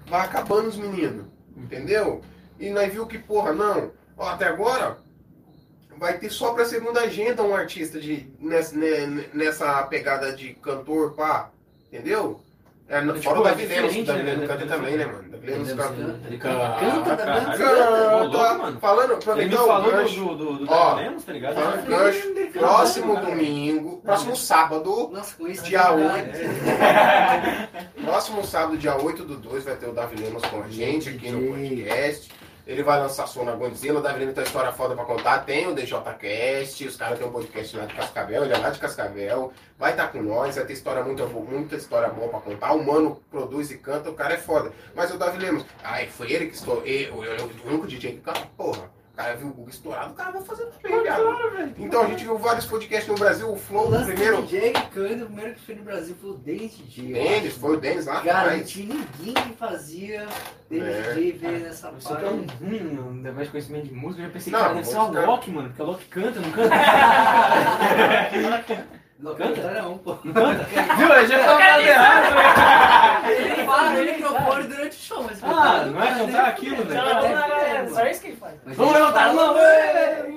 vai 0.07 0.21
acabando 0.21 0.69
os 0.69 0.77
meninos, 0.77 1.27
entendeu? 1.57 2.21
E 2.59 2.71
nós 2.71 2.93
viu 2.93 3.07
que, 3.07 3.19
porra, 3.19 3.53
não, 3.53 3.93
ó, 4.17 4.29
até 4.29 4.47
agora 4.47 4.99
vai 5.97 6.19
ter 6.19 6.31
só 6.31 6.53
pra 6.53 6.65
segunda 6.65 7.01
agenda 7.01 7.43
um 7.43 7.55
artista 7.55 7.99
de, 7.99 8.29
nessa, 8.39 8.77
né, 8.77 9.29
nessa 9.33 9.83
pegada 9.85 10.33
de 10.33 10.55
cantor, 10.55 11.15
pá, 11.15 11.51
entendeu? 11.87 12.41
É, 12.93 13.01
no- 13.01 13.15
Tipo, 13.15 13.25
fora 13.25 13.41
o 13.41 13.43
Davi 13.45 13.65
Lemos, 13.65 14.05
Davi 14.05 14.23
né? 14.23 14.31
Lemos 14.33 14.47
canta 14.49 14.67
também, 14.67 14.97
né, 14.99 15.07
mano? 15.07 15.25
Davi 15.31 15.47
Lemos 15.51 15.73
canta. 15.73 16.21
Ele 16.29 16.37
Canta, 16.39 17.17
canta, 17.17 18.79
falando, 18.81 19.13
aproveitar 19.15 19.63
o 19.63 19.67
falou 19.67 19.91
gancho, 19.91 20.25
do, 20.27 20.35
do, 20.37 20.53
do 20.67 20.71
Ó, 20.71 20.91
Davi 20.91 21.03
Lemos, 21.05 21.25
tá 21.25 21.33
ligado? 21.33 21.55
falando 21.55 21.87
gancho, 21.87 22.29
próximo 22.53 23.17
domingo, 23.17 23.97
próximo 24.03 24.37
sábado, 24.37 25.11
Dia 25.65 25.79
cara, 25.81 25.95
oito. 25.95 26.39
né? 26.39 27.69
Próximo 28.05 28.45
sábado, 28.45 28.77
dia 28.77 28.97
8 28.97 29.25
do 29.25 29.37
2, 29.37 29.65
vai 29.65 29.77
ter 29.77 29.89
o 29.89 29.93
Davi 29.93 30.17
Lemos 30.23 30.43
com 30.45 30.63
a 30.63 30.69
gente 30.69 31.09
aqui 31.09 31.31
no 31.31 31.51
podcast. 31.53 32.31
Ele 32.67 32.83
vai 32.83 33.01
lançar 33.01 33.27
som 33.27 33.45
na 33.45 33.53
Godzilla. 33.53 33.99
O 33.99 34.03
Davi 34.03 34.33
tem 34.33 34.45
história 34.45 34.73
foda 34.73 34.95
pra 34.95 35.05
contar. 35.05 35.41
Tem 35.41 35.67
o 35.67 35.75
DJCast. 35.75 36.87
Os 36.87 36.97
caras 36.97 37.19
têm 37.19 37.27
um 37.27 37.33
podcast 37.33 37.77
lá 37.77 37.87
de 37.87 37.95
Cascavel. 37.95 38.45
Ele 38.45 38.55
é 38.55 38.59
lá 38.59 38.71
de 38.71 38.79
Cascavel. 38.79 39.53
Vai 39.79 39.91
estar 39.91 40.09
com 40.09 40.23
nós. 40.23 40.55
Vai 40.55 40.65
ter 40.65 40.73
história 40.73 41.03
muito 41.03 41.27
muita 41.27 41.77
história 41.77 42.09
boa 42.09 42.29
pra 42.29 42.41
contar. 42.41 42.73
O 42.73 42.85
mano 42.85 43.21
produz 43.31 43.71
e 43.71 43.79
canta. 43.79 44.11
O 44.11 44.15
cara 44.15 44.35
é 44.35 44.39
foda. 44.39 44.73
Mas 44.95 45.11
o 45.13 45.19
Davi 45.19 45.39
Lemos, 45.39 45.65
ai, 45.83 46.07
foi 46.07 46.31
ele 46.33 46.47
que 46.47 46.55
estourou. 46.55 46.85
Eu, 46.87 47.25
eu, 47.25 47.35
eu, 47.35 47.51
o 47.65 47.69
único 47.69 47.87
DJ 47.87 48.13
que 48.13 48.21
canta, 48.21 48.47
porra. 48.57 49.02
O 49.23 49.25
cara 49.25 49.37
viu 49.37 49.47
o 49.49 49.53
Google 49.53 49.69
estourado. 49.71 50.11
O 50.11 50.15
cara 50.15 50.31
vai 50.33 50.43
fazer 50.43 50.65
também, 50.67 51.03
viado. 51.03 51.23
Então 51.79 52.03
a 52.03 52.07
gente 52.09 52.25
viu 52.25 52.37
vários 52.39 52.67
podcasts 52.67 53.07
no 53.09 53.15
Brasil. 53.15 53.51
O 53.53 53.57
Flow, 53.57 53.85
O 53.85 53.87
o 53.87 53.91
lance 53.91 54.07
primeiro. 54.13 54.43
DJ 54.43 54.73
Kanye, 54.73 55.23
o 55.23 55.27
primeiro 55.27 55.55
que 55.55 55.61
foi 55.61 55.75
no 55.77 55.83
Brasil 55.85 56.17
foi 56.21 56.31
o 56.31 56.35
Dennis 56.35 56.77
DJ. 56.77 57.17
eu 57.17 57.39
acho. 57.49 57.61
foi 57.61 57.77
o 57.77 57.81
Denis 57.81 58.07
lá 58.07 58.21
Cara, 58.21 58.57
não 58.57 58.65
tinha 58.65 58.87
ninguém 58.95 59.35
que 59.35 59.53
fazia 59.57 60.27
Dennis 60.69 60.89
É. 60.89 61.13
DJ 61.15 61.33
ver 61.33 61.61
nessa 61.61 61.87
Eu 61.89 62.01
sou 62.01 62.17
parte. 62.17 62.29
tão 62.29 62.45
ruim 62.69 63.21
negócio 63.23 63.45
de 63.45 63.51
conhecimento 63.51 63.87
de 63.87 63.95
música, 63.95 64.23
eu 64.23 64.27
já 64.27 64.33
pensei, 64.33 64.53
Não, 64.53 64.61
cara, 64.61 64.75
deve 64.75 64.87
ser 64.89 64.97
a 64.97 65.01
música- 65.05 65.27
Loki, 65.27 65.51
mano, 65.53 65.69
porque 65.69 65.83
a 65.83 65.85
Loki 65.85 66.05
canta, 66.07 66.41
não 66.41 66.51
canta? 66.51 66.75
Não 69.23 69.35
Canta? 69.37 69.55
canta 69.63 69.83
não, 69.83 69.99
pô. 69.99 70.15
Viu? 70.25 70.33
Eu 70.35 71.27
já 71.29 71.39
tava 71.39 71.59
falando 71.61 71.81
errado, 71.87 72.35
né? 72.35 73.33
Ele 73.33 73.65
fala 73.65 73.91
no 73.91 74.05
microfone 74.05 74.63
durante 74.65 74.97
o 74.97 75.01
show, 75.01 75.23
mas... 75.23 75.41
aquilo, 76.49 76.77
Não, 76.79 76.85
velho. 76.87 77.05
não, 77.05 77.23
não, 77.23 77.49
não, 77.49 77.85
não, 77.85 77.95
Só 77.95 78.07
isso 78.07 78.21
que 78.21 78.27
ele 78.29 78.37
faz. 78.37 78.55
Vamos 78.67 78.95
ele 78.95 79.01
levantar 79.01 79.29
a 79.29 79.33
mão, 79.33 79.57
"Ei, 79.59 80.33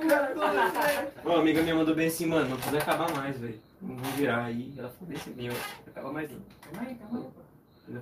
Uma 1.25 1.39
amiga 1.39 1.61
minha 1.63 1.75
mandou 1.75 1.95
bem 1.95 2.07
assim, 2.07 2.27
mano, 2.27 2.47
não 2.49 2.57
precisa 2.57 2.77
acabar 2.77 3.11
mais, 3.11 3.39
velho. 3.39 3.59
Não 3.81 3.95
vou 3.97 4.11
virar 4.13 4.45
aí. 4.45 4.71
Ela 4.77 4.89
falou 4.89 5.07
bem 5.07 5.17
assim, 5.17 5.33
meu, 5.35 5.51
não 5.53 5.91
acaba 5.91 6.13
mais 6.13 6.29
não. 6.31 6.39
Calma 6.71 6.87
aí, 6.87 6.95
calma 6.95 7.19
aí. 7.19 7.44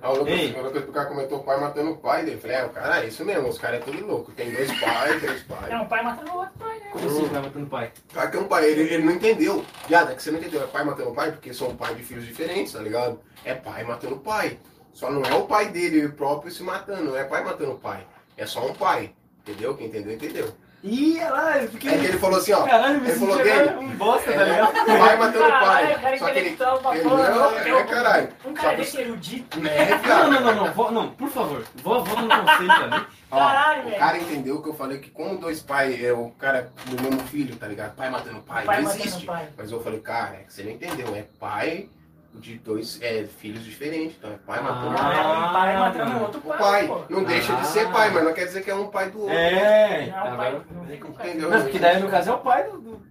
A 0.00 0.08
Lucas, 0.10 0.28
Ei, 0.28 0.56
a 0.56 0.62
Lucas, 0.62 0.88
o 0.88 0.92
cara 0.92 1.06
comentou 1.06 1.38
o 1.38 1.44
pai 1.44 1.60
matando 1.60 1.90
o 1.90 1.96
pai 1.98 2.24
dele. 2.24 2.36
Eu 2.36 2.40
falei, 2.40 2.56
é, 2.56 2.64
o 2.64 2.70
cara, 2.70 3.04
é 3.04 3.06
isso 3.06 3.24
mesmo, 3.24 3.48
os 3.48 3.58
caras 3.58 3.80
é 3.80 3.84
tudo 3.84 4.06
louco. 4.06 4.32
Tem 4.32 4.50
dois 4.50 4.80
pais, 4.80 5.20
três 5.20 5.42
pais. 5.42 5.70
Não, 5.70 5.82
o 5.82 5.88
pai 5.88 6.02
matando 6.02 6.30
o 6.32 6.36
outro 6.38 6.54
pai, 6.58 6.78
né? 6.78 6.86
como 6.90 7.06
assim 7.06 7.24
vai 7.26 7.42
matando 7.42 7.66
pai? 7.66 7.92
Cara, 8.14 8.30
que 8.30 8.36
é 8.36 8.40
um 8.40 8.48
pai, 8.48 8.64
ele, 8.64 8.94
ele 8.94 9.04
não 9.04 9.12
entendeu. 9.12 9.64
Viado, 9.86 10.10
é 10.10 10.14
que 10.14 10.22
você 10.22 10.30
não 10.30 10.38
entendeu, 10.38 10.62
é 10.62 10.66
pai 10.66 10.84
matando 10.84 11.12
pai, 11.12 11.32
porque 11.32 11.52
são 11.52 11.76
pais 11.76 11.96
de 11.98 12.02
filhos 12.02 12.24
diferentes, 12.24 12.72
tá 12.72 12.80
ligado? 12.80 13.20
É 13.44 13.54
pai 13.54 13.84
matando 13.84 14.16
pai. 14.16 14.58
Só 14.92 15.10
não 15.10 15.22
é 15.22 15.34
o 15.34 15.46
pai 15.46 15.68
dele 15.68 16.08
próprio 16.08 16.50
se 16.50 16.62
matando, 16.62 17.04
não 17.04 17.16
é 17.16 17.24
pai 17.24 17.44
matando 17.44 17.72
o 17.72 17.78
pai. 17.78 18.06
É 18.36 18.46
só 18.46 18.66
um 18.66 18.72
pai. 18.72 19.12
Entendeu? 19.40 19.76
Quem 19.76 19.88
entendeu, 19.88 20.14
entendeu. 20.14 20.54
Ih, 20.86 21.16
olha 21.18 21.30
lá, 21.32 21.58
eu 21.62 21.68
fiquei. 21.70 21.94
É 21.94 21.98
que 21.98 22.04
ele 22.04 22.18
falou 22.18 22.38
assim, 22.38 22.52
ó. 22.52 22.62
Caralho, 22.64 23.00
me 23.00 23.08
ele 23.08 23.18
falou 23.18 23.36
dele. 23.38 23.50
agora 23.52 23.80
um 23.80 23.88
bosta, 23.96 24.32
tá 24.34 24.40
É, 24.42 24.44
ligado? 24.44 24.72
pai 24.84 25.16
matando 25.16 25.38
Caralho, 25.38 25.64
pai. 25.64 25.98
cara 26.02 26.18
Só 26.18 26.24
que 26.30 26.38
ele. 26.38 26.56
pra 26.56 26.94
ele 26.94 27.04
não, 27.04 27.56
Eu- 27.66 27.78
é, 27.78 27.84
caralho. 27.84 28.28
Um 28.44 28.52
cara 28.52 28.76
desse 28.76 29.00
erudito. 29.00 29.60
Né, 29.64 29.88
Não, 29.90 29.98
viado? 30.00 30.30
não, 30.30 30.40
não, 30.42 30.54
não, 30.66 30.72
vo- 30.74 30.90
não, 30.90 31.08
por 31.12 31.30
favor, 31.30 31.64
vo- 31.76 32.04
volta 32.04 32.20
no 32.20 32.28
conceito 32.28 32.72
ali. 32.72 33.06
Ó, 33.30 33.38
Caralho, 33.38 33.80
o 33.80 33.84
velho. 33.86 33.98
cara 33.98 34.18
entendeu 34.18 34.62
que 34.62 34.68
eu 34.68 34.74
falei 34.74 34.98
que 34.98 35.08
como 35.10 35.38
dois 35.38 35.62
pais 35.62 36.04
é 36.04 36.12
o 36.12 36.28
cara 36.38 36.70
do 36.84 37.02
mesmo 37.02 37.20
filho, 37.28 37.56
tá 37.56 37.66
ligado? 37.66 37.94
Pai 37.96 38.10
matando 38.10 38.40
pai, 38.42 38.64
Pai 38.66 38.76
não 38.76 38.84
matando 38.84 39.02
existe. 39.04 39.24
pai. 39.24 39.48
Mas 39.56 39.72
eu 39.72 39.82
falei, 39.82 40.00
cara, 40.00 40.34
é 40.36 40.44
que 40.44 40.52
você 40.52 40.62
não 40.64 40.70
entendeu, 40.72 41.16
é 41.16 41.24
pai 41.40 41.88
de 42.34 42.58
dois 42.58 43.00
é, 43.00 43.24
filhos 43.24 43.64
diferentes. 43.64 44.16
Então 44.18 44.32
é 44.32 44.36
pai 44.36 44.60
matando 44.60 44.96
Ah, 44.98 45.02
pai. 45.02 45.16
É 45.16 45.26
um 45.26 45.52
pai 45.52 45.76
matando 45.78 46.22
outro 46.22 46.40
O 46.40 46.48
pai. 46.48 46.58
pai 46.58 46.86
pô. 46.86 47.00
não 47.08 47.24
deixa 47.24 47.54
de 47.54 47.60
Ah. 47.60 47.64
ser 47.64 47.90
pai, 47.90 48.10
mas 48.10 48.24
não 48.24 48.32
quer 48.34 48.44
dizer 48.46 48.62
que 48.62 48.70
é 48.70 48.74
um 48.74 48.88
pai 48.88 49.10
do 49.10 49.20
outro. 49.20 49.34
É, 49.34 50.06
Não, 50.06 50.34
o 50.34 50.36
pai 50.36 50.52
pai. 50.52 51.28
Entendeu? 51.28 51.50
Não, 51.50 51.62
porque 51.62 51.78
daí 51.78 52.00
no 52.00 52.08
caso 52.08 52.30
é 52.30 52.34
o 52.34 52.38
pai 52.38 52.64
do. 52.64 52.80
do 52.80 53.02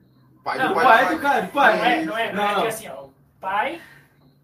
Pai 0.43 0.57
Não, 0.57 0.67
do 0.67 0.71
o 0.71 0.75
pai, 0.75 0.85
pai 0.85 1.15
do 1.15 1.21
cara, 1.21 1.41
do 1.41 1.47
pai. 1.51 1.77
Não 1.77 1.85
é, 1.85 2.05
não 2.05 2.17
é, 2.17 2.33
não 2.33 2.43
é 2.43 2.53
Não. 2.53 2.61
que 2.61 2.67
assim, 2.67 2.89
ó. 2.89 3.03
O 3.03 3.13
pai 3.39 3.81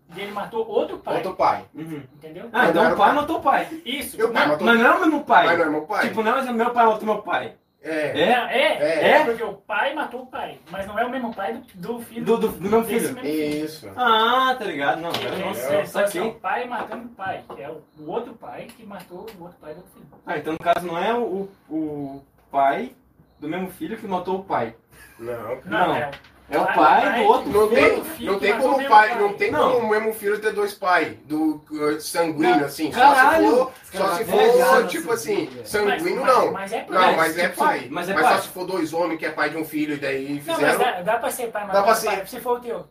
dele 0.08 0.32
matou 0.32 0.66
outro 0.68 0.98
pai. 0.98 1.16
Outro 1.16 1.36
pai. 1.36 1.66
Uhum. 1.76 2.04
Entendeu? 2.16 2.50
Ah, 2.54 2.70
então 2.70 2.94
o 2.94 2.98
pai 2.98 3.14
matou 3.14 3.38
o 3.38 3.42
pai. 3.42 3.68
Isso. 3.86 4.18
Meu 4.18 4.32
pai 4.32 4.44
não, 4.44 4.52
matou 4.54 4.66
Mas 4.68 4.80
não 4.80 4.86
é 4.86 4.96
o 4.96 5.02
mesmo 5.02 5.24
pai. 5.26 5.46
Pai 5.46 5.58
não 5.58 5.66
é 5.66 5.70
meu 5.70 5.82
pai? 5.82 6.08
Tipo, 6.08 6.24
não 6.24 6.38
é 6.38 6.52
meu 6.54 6.72
pai 6.72 6.86
matou 6.86 7.06
meu 7.06 7.22
pai. 7.22 7.54
É. 7.82 8.22
É? 8.22 8.36
não, 8.36 8.48
é, 8.50 8.78
É. 8.78 9.10
é, 9.12 9.24
porque 9.26 9.44
o 9.44 9.54
pai 9.54 9.94
matou 9.94 10.24
o 10.24 10.26
pai. 10.28 10.60
Mas 10.70 10.86
não 10.86 11.00
é 11.00 11.06
o 11.06 11.10
mesmo 11.10 11.34
pai 11.34 11.54
do, 11.54 11.62
do 11.98 12.00
filho. 12.02 12.26
Do, 12.26 12.38
do, 12.38 12.48
do 12.50 12.70
meu 12.70 12.84
filho. 12.84 13.02
mesmo 13.02 13.20
filho. 13.22 13.66
Isso. 13.66 13.90
Ah, 13.96 14.54
tá 14.60 14.66
ligado? 14.66 15.00
Não, 15.02 15.10
agora 15.10 15.36
É, 15.36 15.46
nossa, 15.46 15.74
é, 15.74 15.86
só 15.86 16.00
ó, 16.00 16.06
saquei. 16.06 16.22
o 16.22 16.34
pai 16.36 16.68
matando 16.68 17.06
o 17.06 17.10
pai, 17.10 17.42
que 17.56 17.62
é 17.62 17.70
o, 17.70 17.82
o 17.98 18.10
outro 18.12 18.34
pai 18.34 18.68
que 18.76 18.86
matou 18.86 19.26
o 19.40 19.44
outro 19.44 19.58
pai 19.62 19.74
do 19.74 19.78
outro 19.78 19.92
filho. 19.94 20.08
Ah, 20.26 20.38
então 20.38 20.54
no 20.54 20.60
caso 20.60 20.86
não 20.86 20.98
é 20.98 21.14
o, 21.14 21.50
o 21.70 22.22
pai 22.52 22.94
do 23.40 23.48
mesmo 23.48 23.70
filho 23.72 23.98
que 23.98 24.06
matou 24.06 24.40
o 24.40 24.44
pai. 24.44 24.76
Não. 25.18 25.62
Não. 25.66 25.96
é, 25.96 26.12
É 26.52 26.58
o 26.58 26.66
Pai- 26.66 27.20
do 27.22 27.28
outro 27.28 27.50
Não 27.52 27.68
tem, 27.68 28.04
filho 28.04 28.32
não 28.32 28.40
tem 28.40 28.58
como 28.58 28.76
pai, 28.78 28.88
pai. 29.10 29.20
não 29.20 29.34
tem 29.34 29.52
Não. 29.52 29.72
como 29.74 29.86
o 29.86 29.90
mesmo 29.92 30.14
filho 30.14 30.40
ter 30.40 30.52
dois 30.52 30.74
pais 30.74 31.16
do 31.26 31.62
uh, 31.72 32.02
sanguíneo 32.02 32.66
assim. 32.66 32.90
Caralho. 32.90 33.70
Só 33.92 34.16
se 34.16 34.26
for, 34.26 34.40
só 34.40 34.48
se 34.52 34.58
Caralho. 34.58 34.66
for 34.82 34.88
tipo 34.88 35.12
assim, 35.12 35.50
sanguíneo 35.64 36.26
Mas- 36.26 36.36
não. 36.36 36.52
mas 36.52 36.74
é 36.74 36.80
pai. 36.82 36.98
Não, 37.12 37.18
mas 37.18 37.38
é 37.38 37.50
Tipo, 37.50 37.56
pai. 37.64 37.88
mas 37.92 38.10
Mas, 38.10 38.18
é 38.26 38.30
só 38.30 38.38
se 38.42 38.48
for 38.50 38.66
dois 38.66 38.94
homens 38.94 39.20
que 39.20 39.26
é 39.28 39.30
pai 39.32 39.50
de 39.52 39.58
um 39.58 39.66
filho 39.66 39.94
e 39.94 39.98
daí 39.98 40.42
Não, 40.46 40.56
mas 40.56 40.56
fizeram. 40.56 40.80
dá, 40.80 41.02
dá 41.02 41.18
pra 41.20 41.30
ser 41.32 41.48
pai 41.52 41.62
Dá 41.62 41.68
matando 41.68 41.86
pra 41.86 41.96
pai, 42.12 42.18
ser. 42.22 42.28
se 42.28 42.40
for 42.40 42.58
o 42.58 42.60
teu. 42.62 42.86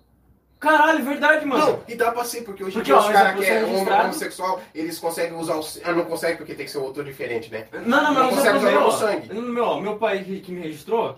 Caralho, 0.60 1.05
verdade, 1.05 1.47
mano. 1.47 1.64
Não, 1.66 1.80
e 1.86 1.94
dá 1.94 2.10
pra 2.10 2.24
ser, 2.24 2.43
porque 2.43 2.64
hoje 2.64 2.78
em 2.78 2.82
dia 2.82 2.97
os 2.98 3.05
mas 3.06 3.12
caras 3.12 3.32
é 3.32 3.36
que 3.39 3.44
é 3.48 3.59
registrado. 3.64 4.02
homossexual, 4.05 4.60
eles 4.74 4.98
conseguem 4.98 5.36
usar 5.39 5.55
o. 5.55 5.64
Ah, 5.85 5.93
não 5.93 6.05
consegue 6.05 6.36
porque 6.36 6.52
tem 6.55 6.66
que 6.66 6.72
ser 6.72 6.78
outro 6.78 7.05
diferente, 7.05 7.48
né? 7.52 7.64
Não, 7.72 7.80
não, 7.82 8.02
Não 8.14 8.22
não, 8.24 8.30
consegue 8.30 8.59
usar 8.59 8.70
meu, 8.70 8.86
o 8.86 8.90
sangue. 8.90 9.35
meu, 9.35 9.64
ó, 9.64 9.80
meu 9.80 9.97
pai 9.98 10.18
que 10.24 10.51
me 10.51 10.60
registrou, 10.62 11.16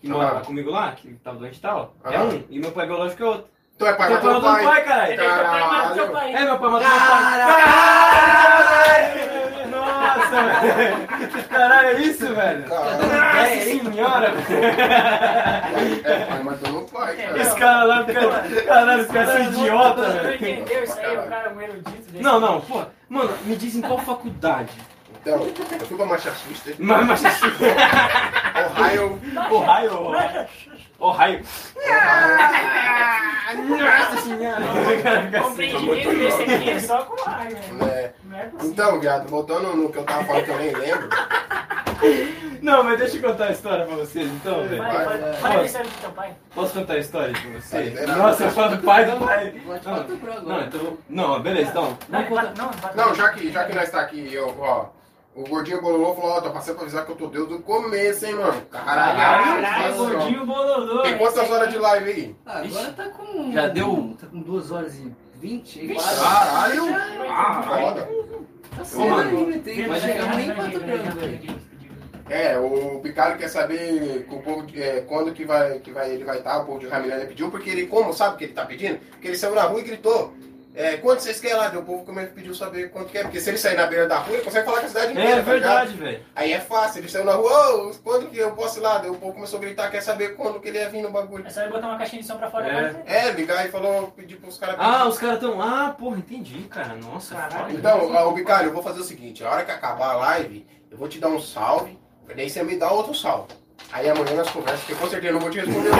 que 0.00 0.08
mora 0.08 0.26
Aham. 0.26 0.34
lá 0.34 0.40
comigo 0.40 0.70
lá, 0.70 0.92
que 0.92 1.12
tava 1.24 1.38
doente 1.38 1.58
e 1.58 1.60
tal, 1.60 1.94
é 2.04 2.16
Aham. 2.16 2.24
um, 2.26 2.44
e 2.50 2.58
meu 2.58 2.72
pai 2.72 2.86
biológico 2.86 3.22
é 3.22 3.26
outro. 3.26 3.46
Então 3.74 3.88
é 3.88 3.92
pai 3.94 4.08
Meu 4.08 4.18
pai 4.20 4.32
matando 4.32 4.46
matou 4.46 4.60
o 4.62 4.64
pai. 4.64 4.74
pai, 4.74 4.84
caralho. 4.84 5.12
É 5.12 5.16
teu 5.16 5.24
teu 5.26 5.34
Caralho. 5.34 6.10
pai. 6.12 6.34
É, 6.34 6.44
meu 6.44 6.58
pai 6.58 6.70
matou 6.70 6.88
meu 6.88 6.98
pai. 6.98 7.06
Caralho! 8.26 9.26
Nossa, 9.70 10.42
velho. 10.72 11.48
Caralho, 11.48 11.88
é 11.88 12.00
isso, 12.00 12.34
velho? 12.34 12.62
Caralho. 12.64 13.06
Nossa 13.06 13.60
senhora, 13.64 14.30
velho. 14.32 14.64
É 16.04 16.24
pai 16.26 16.42
matando 16.42 16.78
o 16.78 16.84
pai, 16.88 17.16
cara. 17.16 17.38
Esse 17.38 17.56
cara 17.56 17.84
lá, 17.84 18.04
fica- 18.04 18.64
caralho, 18.64 19.00
esse 19.02 19.12
cara 19.12 19.38
é 19.38 19.42
idiota, 19.44 20.02
Você 20.04 20.18
velho. 20.20 20.34
entendeu 20.36 20.84
isso 20.84 20.98
aí, 20.98 21.16
o 21.18 21.22
cara 21.28 21.48
é 21.50 21.52
um 21.52 21.60
erudito. 21.60 22.22
Não, 22.22 22.40
não, 22.40 22.60
pô, 22.62 22.82
mano, 23.08 23.30
me 23.44 23.56
diz 23.56 23.74
em 23.76 23.82
qual 23.82 23.98
faculdade? 23.98 24.72
Então, 25.26 25.44
eu 25.44 25.86
fui 25.86 25.96
pra 25.96 26.06
Massachusetts, 26.06 26.76
Mas, 26.78 27.04
mas, 27.04 27.42
Ohio. 28.70 29.20
Ohio, 29.50 30.14
Ohio. 31.00 31.42
Nossa 33.66 34.16
senhora. 34.22 34.62
Compreendimento 35.42 36.16
desse 36.16 36.42
aqui 36.42 36.70
é 36.70 36.78
só 36.78 37.02
com 37.02 37.20
raiva. 37.28 37.58
né? 37.72 38.12
Não 38.22 38.38
é 38.38 38.44
possível. 38.44 38.70
Então, 38.70 39.00
viado, 39.00 39.28
voltando 39.28 39.74
no 39.76 39.90
que 39.90 39.98
eu 39.98 40.04
tava 40.04 40.24
falando 40.24 40.44
que 40.44 40.50
eu 40.50 40.58
nem 40.58 40.70
lembro. 40.72 41.08
Não, 42.62 42.84
mas 42.84 42.98
deixa 42.98 43.16
eu 43.16 43.22
contar 43.22 43.46
a 43.46 43.50
história 43.50 43.84
pra 43.84 43.96
vocês, 43.96 44.30
então, 44.30 44.62
velho. 44.68 44.82
Fala 45.40 45.60
a 45.60 45.64
história 45.64 45.90
do 45.90 46.00
teu 46.00 46.10
pai. 46.10 46.36
Posso 46.54 46.72
contar 46.72 46.92
a 46.94 46.98
história 46.98 47.32
de 47.32 47.48
vocês? 47.48 48.00
Tá. 48.00 48.16
Nossa, 48.16 48.44
eu 48.44 48.50
falo 48.52 48.76
do 48.76 48.82
pai 48.84 49.04
do 49.06 49.16
pai. 49.24 49.60
Não, 49.66 49.80
pra 50.18 50.60
então, 50.62 50.98
não, 51.08 51.42
beleza, 51.42 51.70
então. 51.70 51.98
Não, 52.08 52.70
não, 52.94 53.14
já 53.14 53.30
que, 53.30 53.50
já 53.50 53.64
que 53.64 53.74
nós 53.74 53.84
está 53.84 54.02
aqui, 54.02 54.32
eu, 54.32 54.54
ó, 54.60 54.86
o 55.36 55.44
gordinho 55.48 55.80
bololô 55.82 56.14
falou, 56.14 56.30
ó, 56.32 56.40
tô 56.40 56.50
passando 56.50 56.74
pra 56.76 56.84
avisar 56.84 57.04
que 57.04 57.12
eu 57.12 57.16
tô 57.16 57.26
Deus 57.26 57.48
do 57.48 57.58
começo, 57.60 58.24
hein, 58.26 58.34
mano. 58.34 58.62
Caralho, 58.70 59.16
Caralho, 59.18 59.96
nossa. 59.98 60.14
gordinho 60.14 60.46
bololô. 60.46 61.02
Tem 61.02 61.18
quantas 61.18 61.42
esse 61.42 61.52
horas 61.52 61.66
aí. 61.68 61.72
de 61.74 61.78
live 61.78 62.10
aí? 62.10 62.36
Ah, 62.46 62.58
agora 62.60 62.92
tá 62.92 63.08
com. 63.10 63.52
Já 63.52 63.68
deu? 63.68 64.16
Tá 64.20 64.26
com 64.26 64.40
2 64.40 64.70
horas 64.72 64.94
e 64.96 65.12
20? 65.38 65.94
Caralho! 65.94 66.82
Ah, 67.30 67.62
Foda. 67.62 68.08
Tá 68.76 68.84
certo, 68.84 69.08
mano, 69.10 69.50
não 69.50 69.60
tem. 69.60 69.86
mas 69.86 70.02
Não 70.02 70.10
é- 70.10 70.36
nem 70.36 70.54
quatro 70.54 70.80
gramas, 70.80 71.14
velho. 71.14 71.66
É, 72.28 72.58
o 72.58 72.98
Picaro 73.00 73.38
quer 73.38 73.46
saber 73.48 74.26
com 74.28 74.36
o 74.36 74.42
povo, 74.42 74.66
é, 74.74 75.00
quando 75.02 75.32
que 75.32 75.44
vai, 75.44 75.78
que 75.78 75.92
vai, 75.92 76.10
ele 76.12 76.24
vai 76.24 76.38
estar, 76.38 76.58
o 76.58 76.64
povo 76.64 76.80
de 76.80 76.88
Ramiranda 76.88 77.24
pediu, 77.24 77.52
porque 77.52 77.70
ele, 77.70 77.86
como 77.86 78.12
sabe 78.12 78.34
o 78.34 78.38
que 78.38 78.44
ele 78.44 78.52
tá 78.52 78.64
pedindo? 78.66 78.98
Porque 79.12 79.28
ele 79.28 79.36
saiu 79.36 79.54
na 79.54 79.62
rua 79.62 79.78
e 79.78 79.84
gritou, 79.84 80.34
é, 80.76 80.96
quanto 80.98 81.20
vocês 81.20 81.40
querem 81.40 81.56
lá? 81.56 81.68
O 81.70 81.82
povo 81.82 82.04
como 82.04 82.24
pediu 82.28 82.54
saber 82.54 82.90
quanto 82.90 83.08
que 83.10 83.18
é, 83.18 83.22
porque 83.22 83.40
se 83.40 83.48
ele 83.50 83.56
sair 83.58 83.76
na 83.76 83.86
beira 83.86 84.06
da 84.06 84.18
rua, 84.18 84.34
ele 84.36 84.44
consegue 84.44 84.64
falar 84.66 84.80
com 84.80 84.86
a 84.86 84.88
cidade 84.88 85.12
inteira, 85.12 85.28
É 85.30 85.42
tá 85.42 85.52
ligado? 85.54 85.60
verdade, 85.88 85.96
velho. 85.96 86.22
Aí 86.34 86.52
é 86.52 86.60
fácil, 86.60 87.00
ele 87.00 87.08
saiu 87.08 87.24
na 87.24 87.32
rua, 87.32 87.76
ô, 87.88 87.94
quando 88.04 88.28
que 88.30 88.38
eu 88.38 88.52
posso 88.52 88.78
ir 88.78 88.82
lá? 88.82 88.98
Daí 88.98 89.10
o 89.10 89.14
povo 89.16 89.32
começou 89.32 89.58
a 89.58 89.62
gritar, 89.62 89.90
quer 89.90 90.02
saber 90.02 90.36
quando 90.36 90.60
que 90.60 90.68
ele 90.68 90.78
ia 90.78 90.88
vir 90.88 91.02
no 91.02 91.10
bagulho. 91.10 91.46
É 91.46 91.50
só 91.50 91.62
ele 91.62 91.70
botar 91.72 91.88
uma 91.88 91.98
caixinha 91.98 92.20
de 92.22 92.28
som 92.28 92.36
pra 92.36 92.50
fora. 92.50 92.66
É. 92.68 92.92
né? 92.92 93.02
É, 93.06 93.30
ligar 93.32 93.66
e 93.66 93.70
falou, 93.70 94.08
pedir 94.12 94.36
pros 94.36 94.58
caras 94.58 94.76
Ah, 94.78 95.08
os 95.08 95.18
caras 95.18 95.40
tão. 95.40 95.60
Ah, 95.62 95.94
porra, 95.98 96.18
entendi, 96.18 96.60
cara. 96.68 96.94
Nossa, 96.94 97.34
Caralho. 97.34 97.74
Então, 97.76 98.12
ó, 98.14 98.28
ô 98.28 98.32
Bicário, 98.32 98.68
eu 98.68 98.72
vou 98.74 98.82
fazer 98.82 99.00
o 99.00 99.04
seguinte, 99.04 99.42
a 99.42 99.50
hora 99.50 99.64
que 99.64 99.70
acabar 99.70 100.10
a 100.10 100.16
live, 100.16 100.66
eu 100.90 100.98
vou 100.98 101.08
te 101.08 101.18
dar 101.18 101.28
um 101.28 101.40
salve, 101.40 101.98
daí 102.34 102.50
você 102.50 102.62
me 102.62 102.76
dá 102.76 102.90
outro 102.90 103.14
salve. 103.14 103.54
Aí 103.92 104.08
amanhã 104.08 104.34
nós 104.36 104.50
conversamos, 104.50 104.80
porque 104.84 104.94
com 105.00 105.08
certeza 105.08 105.28
eu 105.28 105.34
não 105.34 105.40
vou 105.40 105.50
te 105.50 105.58
responder. 105.60 105.90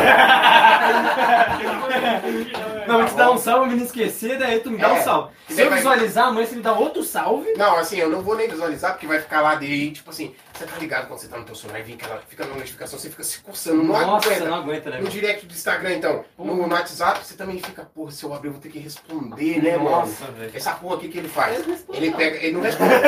Não, 2.87 2.99
vou 3.01 3.07
te 3.09 3.15
dar 3.15 3.31
um 3.31 3.39
salve, 3.39 3.71
me 3.71 3.77
não 3.77 3.85
esquecer, 3.85 4.39
daí 4.39 4.61
tu 4.61 4.71
me 4.71 4.79
dá 4.79 4.89
É. 4.89 4.93
um 4.93 5.03
salve. 5.05 5.33
E 5.49 5.55
Se 5.55 5.61
eu 5.63 5.69
vai- 5.69 5.79
visualizar, 5.79 6.27
amanhã 6.29 6.47
você 6.47 6.57
me 6.57 6.63
dá 6.63 6.73
outro 6.73 7.03
salve. 7.05 7.53
Não, 7.57 7.77
assim, 7.77 7.97
eu 7.99 8.11
não 8.11 8.21
vou 8.23 8.35
nem 8.37 8.49
visualizar, 8.49 8.93
porque 8.93 9.07
vai 9.07 9.21
ficar 9.21 9.41
lá 9.41 9.55
de, 9.55 9.93
tipo 9.93 10.11
assim, 10.11 10.35
você 10.53 10.67
tá 10.67 10.77
ligado 10.79 11.07
quando 11.07 11.21
você 11.21 11.29
tá 11.29 11.39
no 11.39 11.45
teu 11.45 11.55
celular 11.55 11.79
e 11.81 11.83
vem 11.85 11.95
aquela, 11.95 12.21
fica 12.29 12.45
na 12.45 12.55
notificação, 12.57 12.99
você 12.99 13.09
fica 13.09 13.23
se 13.23 13.39
coçando, 13.41 13.83
não 13.85 13.95
Nossa, 14.01 14.29
aguenta. 14.29 14.45
não 14.49 14.55
aguenta, 14.57 14.91
né? 14.91 14.99
No 15.01 15.09
direct 15.09 15.47
do 15.47 15.55
Instagram, 15.55 15.93
então. 15.95 16.25
No, 16.37 16.55
no 16.67 16.75
WhatsApp, 16.75 17.25
você 17.25 17.35
também 17.35 17.61
fica, 17.61 17.85
porra, 17.95 18.11
se 18.11 18.25
eu 18.25 18.35
abrir, 18.35 18.49
eu 18.49 18.53
vou 18.53 18.61
ter 18.61 18.69
que 18.71 18.79
responder, 18.81 19.63
né, 19.63 19.77
mano? 19.77 19.91
Nossa, 19.91 20.25
velho. 20.33 20.51
Essa 20.53 20.73
porra 20.73 20.97
aqui 20.97 21.09
que 21.09 21.19
ele 21.19 21.29
faz? 21.29 21.65
Ele 21.93 22.11
pega, 22.13 22.37
ele 22.39 22.53
não 22.53 22.61
responde. 22.63 22.91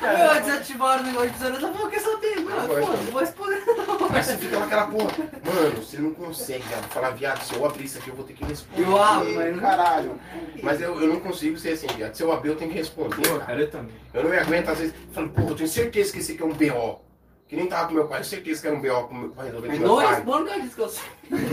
Meu, 0.00 0.40
desativaram 0.42 1.02
o 1.02 1.06
negócio 1.06 1.30
de 1.30 1.38
zero, 1.38 1.54
eu 1.56 1.60
saber? 2.00 2.36
Mano, 2.40 2.56
Não 2.62 2.68
pô, 2.68 2.74
vou 2.74 2.96
não 2.96 2.96
vou 3.12 3.20
responder. 3.20 3.45
Aí 4.16 4.22
você 4.24 4.36
fica 4.36 4.58
naquela 4.58 4.86
porra. 4.86 5.10
Mano, 5.44 5.76
você 5.76 5.98
não 5.98 6.14
consegue, 6.14 6.62
viado. 6.64 6.88
Falar, 6.88 7.10
viado, 7.10 7.42
se 7.42 7.54
eu 7.54 7.64
abrir 7.66 7.84
isso 7.84 7.98
aqui, 7.98 8.08
eu 8.10 8.14
vou 8.16 8.24
ter 8.24 8.32
que 8.34 8.44
responder. 8.44 8.82
Eu 8.82 9.02
abro, 9.02 9.34
mas 9.34 9.54
não- 9.54 9.60
Caralho. 9.62 10.20
Mas 10.62 10.80
eu, 10.80 11.00
eu 11.00 11.08
não 11.08 11.20
consigo 11.20 11.58
ser 11.58 11.70
assim, 11.70 11.86
viado. 11.88 12.14
Se 12.14 12.22
eu 12.22 12.32
abrir, 12.32 12.50
eu 12.50 12.56
tenho 12.56 12.70
que 12.70 12.76
responder. 12.78 13.16
Pô, 13.16 13.22
cara. 13.22 13.38
cara, 13.44 13.60
eu 13.60 13.70
também. 13.70 13.94
Eu 14.14 14.22
não 14.24 14.30
me 14.30 14.38
aguento, 14.38 14.68
às 14.70 14.78
vezes, 14.78 14.94
falando, 15.12 15.32
porra, 15.32 15.50
eu 15.50 15.54
tenho 15.56 15.68
certeza 15.68 16.12
que 16.12 16.18
esse 16.18 16.32
aqui 16.32 16.42
é 16.42 16.46
um 16.46 16.52
BO. 16.52 17.00
Que 17.48 17.54
nem 17.54 17.66
tava 17.68 17.86
com 17.86 17.94
meu 17.94 18.08
pai, 18.08 18.18
eu 18.18 18.22
tenho 18.22 18.30
certeza 18.30 18.60
que 18.60 18.66
era 18.66 18.76
um 18.76 18.80
BO 18.80 19.08
pra 19.08 19.18
meu- 19.18 19.28
pra 19.30 19.44
resolver 19.44 19.68
com 19.68 19.76
não 19.76 19.96
pai. 19.96 20.14
respondo, 20.16 20.46
cara, 20.46 20.60
disse 20.60 20.74
que 20.74 20.80
eu 20.80 20.88
sei. 20.88 21.02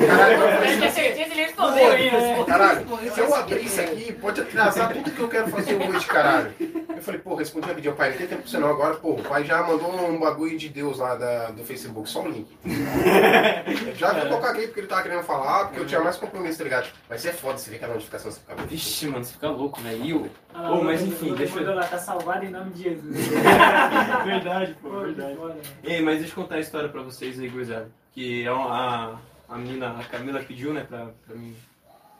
Caralho? 0.07 2.45
Caralho, 2.45 2.87
se 3.13 3.19
eu 3.19 3.35
abrir 3.35 3.65
isso 3.65 3.81
aqui, 3.81 4.13
pode 4.13 4.41
atrasar 4.41 4.93
tudo 4.93 5.11
que 5.11 5.19
eu 5.19 5.27
quero 5.27 5.47
fazer 5.49 5.75
hoje, 5.75 6.05
caralho. 6.05 6.53
Eu 6.95 7.01
falei, 7.01 7.19
pô, 7.19 7.35
respondi 7.35 7.67
rapidinho, 7.67 7.95
pai, 7.95 8.11
não 8.11 8.17
tem 8.17 8.27
tempo 8.27 8.41
pra 8.43 8.51
você 8.51 8.57
não. 8.57 8.69
Agora, 8.69 8.95
pô, 8.95 9.11
o 9.11 9.23
pai 9.23 9.43
já 9.43 9.61
mandou 9.63 9.91
um 10.09 10.19
bagulho 10.19 10.57
de 10.57 10.69
Deus 10.69 10.99
lá 10.99 11.15
da, 11.15 11.47
do 11.51 11.63
Facebook, 11.63 12.09
só 12.09 12.21
um 12.21 12.29
link. 12.29 12.57
já 13.97 14.13
que 14.13 14.33
eu 14.33 14.39
caguei 14.39 14.67
porque 14.67 14.79
ele 14.81 14.87
tava 14.87 15.03
querendo 15.03 15.23
falar, 15.23 15.65
porque 15.65 15.79
eu 15.81 15.85
tinha 15.85 15.99
mais 16.01 16.15
compromisso, 16.17 16.57
tá 16.59 16.63
ligado? 16.63 16.87
Mas 17.09 17.25
é 17.25 17.33
foda 17.33 17.57
você 17.57 17.71
ver 17.71 17.79
que 17.79 17.85
a 17.85 17.89
notificação 17.89 18.31
você 18.31 18.39
fica 18.39 18.55
Vixe, 18.67 19.07
mano, 19.07 19.25
você 19.25 19.33
fica 19.33 19.49
louco, 19.49 19.81
né? 19.81 19.95
E 19.95 20.11
eu? 20.11 20.29
Ah, 20.53 20.61
lá, 20.61 20.71
Ô, 20.71 20.79
o 20.79 20.83
mas 20.83 21.01
enfim, 21.01 21.31
o 21.31 21.35
deixa 21.35 21.59
eu- 21.59 21.75
lá, 21.75 21.83
tá 21.83 21.97
salvado 21.97 22.45
em 22.45 22.49
nome 22.49 22.71
de 22.71 22.83
Jesus. 22.83 23.27
verdade, 24.25 24.75
pô, 24.81 24.89
verdade. 25.01 25.35
foda, 25.35 25.53
né? 25.55 25.61
Ei, 25.83 26.01
mas 26.01 26.19
deixa 26.19 26.31
eu 26.31 26.35
contar 26.43 26.55
a 26.55 26.59
história 26.59 26.89
pra 26.89 27.01
vocês 27.01 27.39
aí, 27.39 27.49
gurizada. 27.49 27.89
Que 28.13 28.45
é 28.45 28.51
uma- 28.51 29.13
a, 29.13 29.15
a 29.53 29.57
menina, 29.57 29.99
a 29.99 30.03
Camila 30.03 30.41
pediu, 30.43 30.73
né, 30.73 30.83
pra, 30.83 31.11
pra 31.25 31.35
mim 31.35 31.55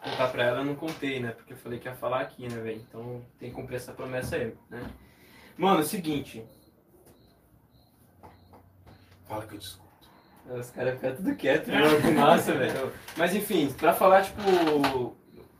contar 0.03 0.27
pra 0.27 0.43
ela, 0.43 0.59
eu 0.59 0.65
não 0.65 0.75
contei, 0.75 1.19
né? 1.19 1.31
Porque 1.31 1.53
eu 1.53 1.57
falei 1.57 1.79
que 1.79 1.87
ia 1.87 1.95
falar 1.95 2.21
aqui, 2.21 2.47
né, 2.47 2.57
velho? 2.57 2.81
Então 2.87 3.21
tem 3.39 3.49
que 3.49 3.55
cumprir 3.55 3.77
essa 3.77 3.91
promessa 3.91 4.35
aí, 4.35 4.53
né? 4.69 4.83
Mano, 5.57 5.79
é 5.79 5.81
o 5.81 5.85
seguinte. 5.85 6.43
Fala 9.27 9.45
que 9.47 9.55
eu 9.55 9.59
desculpo. 9.59 9.83
Os 10.45 10.69
caras 10.71 10.95
ficam 10.95 11.15
tudo 11.15 11.35
quietos, 11.35 11.69
né? 11.69 11.79
Que 12.01 12.11
massa, 12.11 12.51
velho. 12.53 12.91
Mas 13.17 13.33
enfim, 13.33 13.71
pra 13.73 13.93
falar, 13.93 14.23
tipo. 14.23 15.15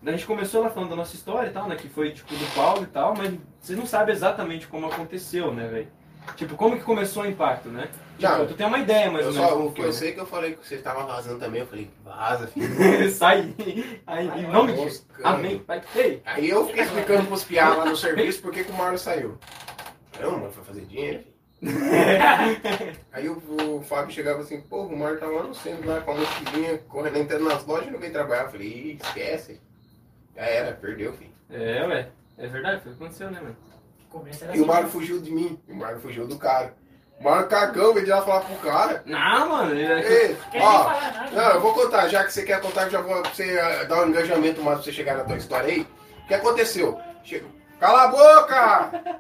A 0.05 0.11
gente 0.11 0.25
começou 0.25 0.61
lá 0.61 0.69
falando 0.69 0.89
da 0.89 0.95
nossa 0.97 1.15
história 1.15 1.47
e 1.49 1.53
tal, 1.53 1.69
né? 1.69 1.77
Que 1.77 1.87
foi, 1.87 2.11
tipo, 2.11 2.35
do 2.35 2.53
Paulo 2.53 2.83
e 2.83 2.87
tal, 2.87 3.15
mas 3.15 3.39
você 3.61 3.73
não 3.73 3.85
sabe 3.85 4.11
exatamente 4.11 4.67
como 4.67 4.87
aconteceu, 4.87 5.53
né, 5.53 5.65
velho? 5.67 5.87
Tipo, 6.35 6.55
como 6.55 6.77
que 6.77 6.83
começou 6.83 7.23
o 7.23 7.25
impacto, 7.27 7.69
né? 7.69 7.89
Tipo, 8.17 8.31
Não. 8.31 8.47
tu 8.47 8.53
tem 8.55 8.65
uma 8.65 8.79
ideia, 8.79 9.11
mais 9.11 9.25
Eu 9.25 9.33
só, 9.33 9.65
o 9.65 9.71
que 9.71 9.81
eu 9.81 9.87
né? 9.87 9.91
sei 9.91 10.11
que 10.13 10.19
eu 10.19 10.25
falei 10.25 10.55
que 10.55 10.67
você 10.67 10.77
tava 10.77 11.03
vazando 11.05 11.39
também, 11.39 11.61
eu 11.61 11.67
falei, 11.67 11.89
vaza, 12.03 12.47
filho. 12.47 12.67
Sai. 13.11 13.53
Aí, 14.07 14.27
em 14.27 14.47
nome 14.47 14.73
de. 14.73 15.01
Amém. 15.23 15.63
Vai. 15.67 15.81
Ei. 15.95 16.21
Aí 16.25 16.49
eu 16.49 16.65
fiquei 16.67 16.83
explicando 16.83 17.27
pros 17.27 17.43
piá 17.43 17.73
lá 17.75 17.85
no 17.85 17.95
serviço 17.95 18.41
por 18.41 18.51
que 18.51 18.61
o 18.61 18.73
Marlon 18.73 18.97
saiu. 18.97 19.37
Não, 20.19 20.31
mano, 20.31 20.51
foi 20.51 20.63
fazer 20.63 20.81
dinheiro. 20.85 21.23
Aí 23.11 23.29
o, 23.29 23.41
o 23.77 23.81
Fábio 23.83 24.13
chegava 24.13 24.41
assim, 24.41 24.61
pô, 24.61 24.83
o 24.83 24.97
Marlon 24.97 25.19
tava 25.19 25.31
lá 25.33 25.43
no 25.43 25.55
centro, 25.55 25.87
lá 25.87 26.01
com 26.01 26.11
a 26.11 26.15
mochilinha, 26.15 26.77
correndo, 26.89 27.17
entrando 27.17 27.45
nas 27.45 27.65
lojas 27.65 27.87
e 27.87 27.91
não 27.91 27.99
veio 27.99 28.11
trabalhar. 28.11 28.43
Eu 28.45 28.51
falei, 28.51 28.99
esquece. 29.01 29.61
Já 30.35 30.41
era, 30.43 30.73
perdeu, 30.73 31.13
filho. 31.13 31.31
É, 31.49 31.85
ué. 31.87 32.09
É 32.37 32.47
verdade, 32.47 32.81
foi 32.81 32.91
o 32.91 32.95
que 32.95 33.03
aconteceu, 33.03 33.29
né, 33.31 33.39
mano? 33.39 33.55
Era 34.41 34.55
E 34.55 34.59
o 34.59 34.63
assim. 34.63 34.65
Marlon 34.65 34.89
fugiu 34.89 35.21
de 35.21 35.31
mim, 35.31 35.59
o 35.67 35.75
Marlon 35.75 35.99
fugiu 35.99 36.27
do 36.27 36.37
cara. 36.37 36.73
O 37.19 37.23
Marlon 37.23 37.47
cagão, 37.47 37.93
veio 37.93 38.05
de 38.05 38.11
lá 38.11 38.21
falar 38.21 38.41
pro 38.41 38.55
cara. 38.57 39.03
Não, 39.05 39.49
mano. 39.49 39.71
Ele 39.71 39.83
é 39.83 40.11
Ei, 40.27 40.37
ó, 40.55 40.83
falar. 40.83 41.29
Não, 41.31 41.49
eu 41.51 41.61
vou 41.61 41.73
contar, 41.73 42.07
já 42.07 42.23
que 42.23 42.33
você 42.33 42.43
quer 42.43 42.61
contar, 42.61 42.89
já 42.89 43.01
vou 43.01 43.21
pra 43.21 43.31
você 43.31 43.59
ah, 43.59 43.83
dar 43.83 44.03
um 44.03 44.09
engajamento 44.09 44.61
mais 44.61 44.77
pra 44.77 44.85
você 44.85 44.91
chegar 44.91 45.17
na 45.17 45.23
tua 45.23 45.37
história 45.37 45.69
aí. 45.69 45.87
O 46.23 46.27
que 46.27 46.33
aconteceu? 46.33 46.99
Chega... 47.23 47.45
Cala 47.79 48.03
a 48.03 48.07
boca! 48.07 49.19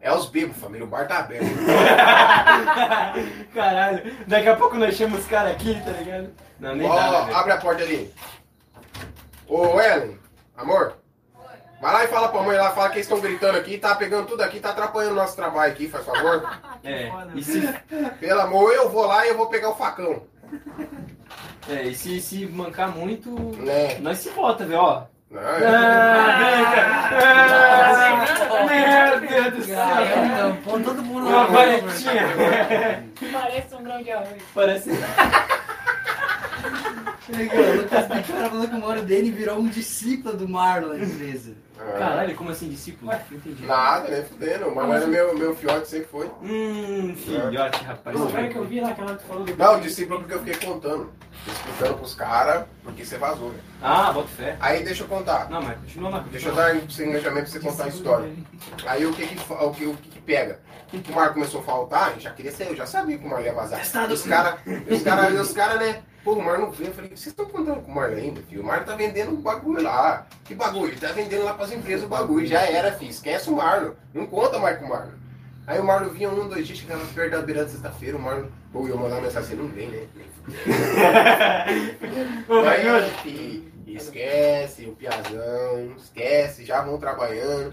É 0.00 0.12
os 0.12 0.26
bebos, 0.26 0.56
família, 0.56 0.84
o 0.84 0.88
bar 0.88 1.06
tá 1.06 1.18
aberto. 1.18 1.44
Caralho. 3.54 4.16
Daqui 4.26 4.48
a 4.48 4.56
pouco 4.56 4.76
nós 4.76 4.96
chamamos 4.96 5.20
os 5.20 5.26
caras 5.30 5.52
aqui, 5.52 5.80
tá 5.84 5.92
ligado? 5.92 6.30
Não, 6.58 6.74
nem 6.74 6.88
Ó, 6.88 6.96
dá, 6.96 7.26
né, 7.26 7.34
abre 7.34 7.52
a 7.52 7.56
porta 7.58 7.82
ali. 7.84 8.12
Ô, 9.46 9.80
Ellen, 9.80 10.18
amor. 10.56 10.96
Vai 11.82 11.92
lá 11.92 12.04
e 12.04 12.08
fala 12.08 12.28
pra 12.28 12.42
mãe 12.42 12.56
lá, 12.56 12.70
fala 12.70 12.88
que 12.90 12.94
eles 12.94 13.06
estão 13.06 13.18
gritando 13.20 13.58
aqui, 13.58 13.76
tá 13.76 13.92
pegando 13.96 14.28
tudo 14.28 14.40
aqui, 14.42 14.60
tá 14.60 14.70
atrapalhando 14.70 15.16
nosso 15.16 15.34
trabalho 15.34 15.72
aqui, 15.72 15.88
faz 15.88 16.04
favor. 16.04 16.42
É, 16.84 17.12
e 17.36 17.44
se, 17.44 17.60
Pelo 18.18 18.40
amor, 18.40 18.72
eu 18.72 18.88
vou 18.88 19.06
lá 19.06 19.24
e 19.24 19.28
eu 19.28 19.36
vou 19.36 19.46
pegar 19.46 19.68
o 19.70 19.76
facão. 19.76 20.24
é, 21.68 21.82
e 21.82 21.94
se, 21.94 22.20
se 22.20 22.44
mancar 22.46 22.88
muito, 22.88 23.30
Né? 23.58 23.98
nós 24.00 24.18
se 24.18 24.30
bota, 24.30 24.64
velho, 24.64 24.80
ó. 24.80 25.02
Não, 25.30 25.40
Ah, 25.40 25.46
Meu 28.68 29.20
Deus 29.28 29.54
do 29.54 29.62
céu. 29.64 29.76
Então, 30.26 30.56
põe 30.64 30.82
todo 30.82 31.02
mundo 31.02 31.28
Uma 31.28 31.38
na 31.38 31.44
varetinha. 31.46 32.24
Parece 33.32 33.74
um 33.76 33.82
grão 33.84 34.02
de 34.02 34.10
arroz. 34.10 34.42
Parece. 34.54 34.90
Legal, 37.28 37.62
o 37.62 37.76
Lucas 37.76 38.08
Bicara 38.08 38.50
falou 38.50 38.68
que 38.68 38.74
o 38.74 38.80
mano 38.80 39.02
dele 39.02 39.30
virou 39.30 39.58
um 39.58 39.68
discípulo 39.68 40.36
do 40.36 40.48
Marlon 40.48 40.94
na 40.94 41.04
empresa. 41.04 41.54
Caralho, 41.98 42.34
como 42.36 42.50
assim, 42.50 42.68
discípulo? 42.68 43.10
Não 43.12 43.36
entendi. 43.36 43.66
Nada, 43.66 44.08
nem 44.08 44.24
fudendo. 44.24 44.74
Mas 44.74 44.90
era 44.90 45.06
meu, 45.06 45.36
meu 45.36 45.54
fiote, 45.54 45.88
sempre 45.88 46.08
foi. 46.08 46.30
Hum, 46.42 47.14
filhote, 47.16 47.84
rapaz. 47.84 48.16
Pô, 48.16 48.24
agora 48.24 48.48
que 48.48 48.56
eu 48.56 48.64
vi 48.64 48.80
lá 48.80 48.90
aquela 48.90 49.16
que 49.16 49.24
falou 49.24 49.44
do. 49.44 49.56
Não, 49.56 49.80
discípulo 49.80 50.20
porque 50.20 50.34
eu 50.34 50.38
fiquei 50.44 50.68
contando. 50.68 51.10
Explicando 51.46 51.98
pros 51.98 52.14
caras, 52.14 52.66
porque 52.84 53.04
você 53.04 53.18
vazou, 53.18 53.50
velho. 53.50 53.62
Ah, 53.82 54.12
bota 54.12 54.28
fé. 54.28 54.56
Aí 54.60 54.84
deixa 54.84 55.02
eu 55.02 55.08
contar. 55.08 55.50
Não, 55.50 55.60
mas 55.60 55.76
continua 55.78 56.10
lá. 56.10 56.24
Deixa 56.30 56.48
eu 56.50 56.54
dar 56.54 56.76
esse 56.76 57.04
engajamento 57.04 57.50
pra 57.50 57.60
você 57.60 57.68
contar 57.68 57.84
a 57.84 57.88
história. 57.88 58.32
Aí 58.86 59.04
o 59.06 59.12
que 59.12 59.26
que, 59.26 59.52
o 59.52 59.70
que, 59.70 59.86
o 59.86 59.94
que, 59.96 60.08
que 60.08 60.20
pega? 60.20 60.60
O 60.92 61.12
Marco 61.12 61.34
começou 61.34 61.60
a 61.62 61.64
faltar, 61.64 62.12
eu 62.14 62.20
já 62.20 62.30
queria 62.30 62.52
ser, 62.52 62.68
eu 62.68 62.76
já 62.76 62.86
sabia 62.86 63.18
que 63.18 63.24
o 63.24 63.28
Marco 63.28 63.44
ia 63.44 63.54
vazar. 63.54 63.80
Os 63.80 63.88
caras, 63.88 64.20
os 64.20 64.26
caras, 64.26 65.40
os 65.40 65.52
caras, 65.52 65.80
né? 65.80 66.02
Pô, 66.24 66.34
o 66.34 66.42
Marco 66.42 66.62
não 66.62 66.70
veio. 66.70 66.90
Eu 66.90 66.94
falei, 66.94 67.10
vocês 67.10 67.26
estão 67.26 67.46
contando 67.46 67.80
com 67.82 67.90
o 67.90 67.94
Marco 67.94 68.14
ainda, 68.14 68.40
filho? 68.42 68.62
O 68.62 68.64
Marco 68.64 68.86
tá 68.86 68.94
vendendo 68.94 69.32
um 69.32 69.40
bagulho 69.40 69.82
lá. 69.82 70.26
Que 70.44 70.54
bagulho? 70.54 70.92
Ele 70.92 71.00
tá 71.00 71.12
vendendo 71.12 71.44
lá 71.44 71.54
pras 71.54 71.72
empresas 71.72 72.04
o 72.04 72.08
bagulho. 72.08 72.46
Já 72.46 72.60
era, 72.62 72.92
filho. 72.92 73.10
Esquece 73.10 73.50
o 73.50 73.56
Marlon. 73.56 73.92
Não 74.14 74.26
conta 74.26 74.58
mais 74.58 74.78
com 74.78 74.86
o 74.86 74.88
Marlon. 74.88 75.22
Aí 75.66 75.78
o 75.78 75.84
Marlon 75.84 76.10
vinha 76.10 76.28
um, 76.28 76.48
dois 76.48 76.66
dias, 76.66 76.80
chegava 76.80 77.04
perto 77.14 77.30
da 77.32 77.42
beira 77.42 77.62
da 77.62 77.70
sexta-feira, 77.70 78.16
o 78.16 78.20
Marlon, 78.20 78.48
pô, 78.72 78.86
eu 78.88 78.96
mandar 78.96 79.16
uma 79.16 79.22
mensagem 79.22 79.48
assim, 79.48 79.62
não 79.62 79.68
vem, 79.68 79.88
né? 79.88 80.08
Aí, 81.68 82.82
Raimundo. 82.82 83.10
fi, 83.22 83.72
esquece 83.86 84.86
o 84.86 84.96
piazão, 84.96 85.94
esquece, 85.96 86.64
já 86.64 86.82
vão 86.82 86.98
trabalhando. 86.98 87.72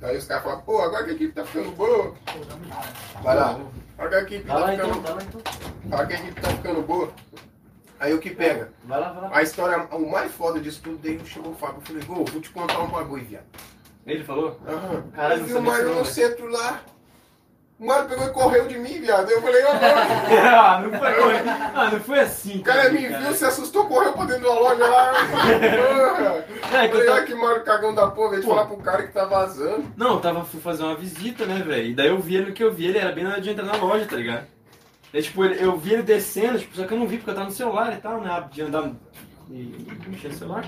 Aí 0.00 0.16
os 0.16 0.26
caras 0.26 0.44
falam, 0.44 0.60
pô, 0.62 0.80
agora 0.80 1.04
que 1.04 1.10
a 1.10 1.14
equipe 1.14 1.32
tá 1.32 1.44
ficando 1.44 1.72
boa. 1.72 2.14
Vai 3.22 3.36
lá. 3.36 3.60
Agora 3.98 4.10
que 4.10 4.34
a 4.34 4.36
equipe 4.36 4.46
tá 4.46 4.58
lá 4.58 4.74
então, 4.74 4.94
ficando 4.94 5.14
lá 5.14 5.22
então. 5.22 5.42
Agora 5.86 6.06
que 6.06 6.12
a 6.12 6.16
equipe 6.16 6.40
tá 6.40 6.48
ficando 6.50 6.82
boa. 6.82 7.12
Aí 8.02 8.12
o 8.12 8.18
que 8.18 8.30
pega? 8.30 8.72
Vai 8.84 8.98
lá, 8.98 9.12
vai 9.12 9.22
lá. 9.22 9.30
A 9.32 9.42
história, 9.42 9.86
o 9.92 10.10
mais 10.10 10.32
foda 10.32 10.58
disso 10.58 10.80
tudo, 10.82 10.98
daí 11.00 11.20
chegou 11.24 11.52
o 11.52 11.54
Fábio. 11.54 11.76
Eu 11.76 11.82
falei, 12.02 12.02
vou 12.02 12.40
te 12.40 12.50
contar 12.50 12.80
um 12.80 12.88
bagulho, 12.88 13.24
viado. 13.24 13.44
Ele 14.04 14.24
falou? 14.24 14.58
Aham. 14.66 15.04
Caralho, 15.14 15.40
eu 15.42 15.46
vi 15.46 15.52
não 15.52 15.60
o 15.60 15.62
Mário 15.62 15.88
no 15.90 15.94
não, 15.94 16.04
centro 16.04 16.48
lá. 16.48 16.80
O 17.78 17.86
Mário 17.86 18.08
pegou 18.08 18.26
e 18.26 18.30
correu 18.30 18.66
de 18.66 18.76
mim, 18.76 19.00
viado. 19.00 19.30
Eu 19.30 19.40
falei, 19.40 19.62
ó, 19.62 19.74
mano. 19.74 19.84
ah, 20.50 20.80
não 20.80 20.98
foi, 20.98 21.38
ah, 21.76 21.90
não 21.92 22.00
foi 22.00 22.18
assim. 22.18 22.58
O 22.58 22.62
cara 22.64 22.90
me 22.90 23.06
viu, 23.06 23.32
se 23.34 23.44
assustou, 23.44 23.86
correu 23.86 24.12
pra 24.14 24.24
dentro 24.24 24.48
da 24.48 24.54
loja 24.54 24.84
lá. 24.84 25.12
Porra. 25.30 26.42
É, 26.72 26.88
que 26.88 26.94
eu 26.96 27.00
Falei, 27.00 27.06
tava- 27.06 27.18
olha 27.18 27.26
que 27.26 27.34
Mário 27.34 27.64
cagão 27.64 27.94
da 27.94 28.06
porra, 28.10 28.30
veio 28.30 28.42
Pô. 28.42 28.48
falar 28.50 28.66
pro 28.66 28.76
cara 28.78 29.02
que 29.06 29.12
tá 29.12 29.26
vazando. 29.26 29.84
Não, 29.96 30.14
eu 30.14 30.20
tava, 30.20 30.42
fui 30.42 30.58
fazer 30.58 30.82
uma 30.82 30.96
visita, 30.96 31.44
né, 31.44 31.62
velho? 31.62 31.90
E 31.90 31.94
daí 31.94 32.08
eu 32.08 32.18
vi 32.18 32.36
ele, 32.36 32.46
no 32.46 32.52
que 32.52 32.64
eu 32.64 32.72
vi 32.72 32.86
ele, 32.86 32.98
era 32.98 33.12
bem 33.12 33.24
na 33.24 33.32
hora 33.32 33.40
de 33.42 33.50
entrar 33.50 33.64
na 33.66 33.76
loja, 33.76 34.06
tá 34.06 34.16
ligado? 34.16 34.46
Daí, 35.12 35.22
tipo, 35.22 35.44
eu 35.44 35.76
vi 35.76 35.92
ele 35.94 36.02
descendo, 36.02 36.58
tipo, 36.58 36.74
só 36.74 36.84
que 36.86 36.94
eu 36.94 36.98
não 36.98 37.06
vi 37.06 37.18
porque 37.18 37.30
eu 37.30 37.34
tava 37.34 37.46
no 37.46 37.52
celular 37.52 37.92
e 37.92 37.96
tal, 38.00 38.20
né? 38.20 38.44
De 38.50 38.62
andar 38.62 38.90
e, 39.50 39.54
e 39.54 40.08
mexer 40.08 40.28
no 40.28 40.34
celular. 40.34 40.64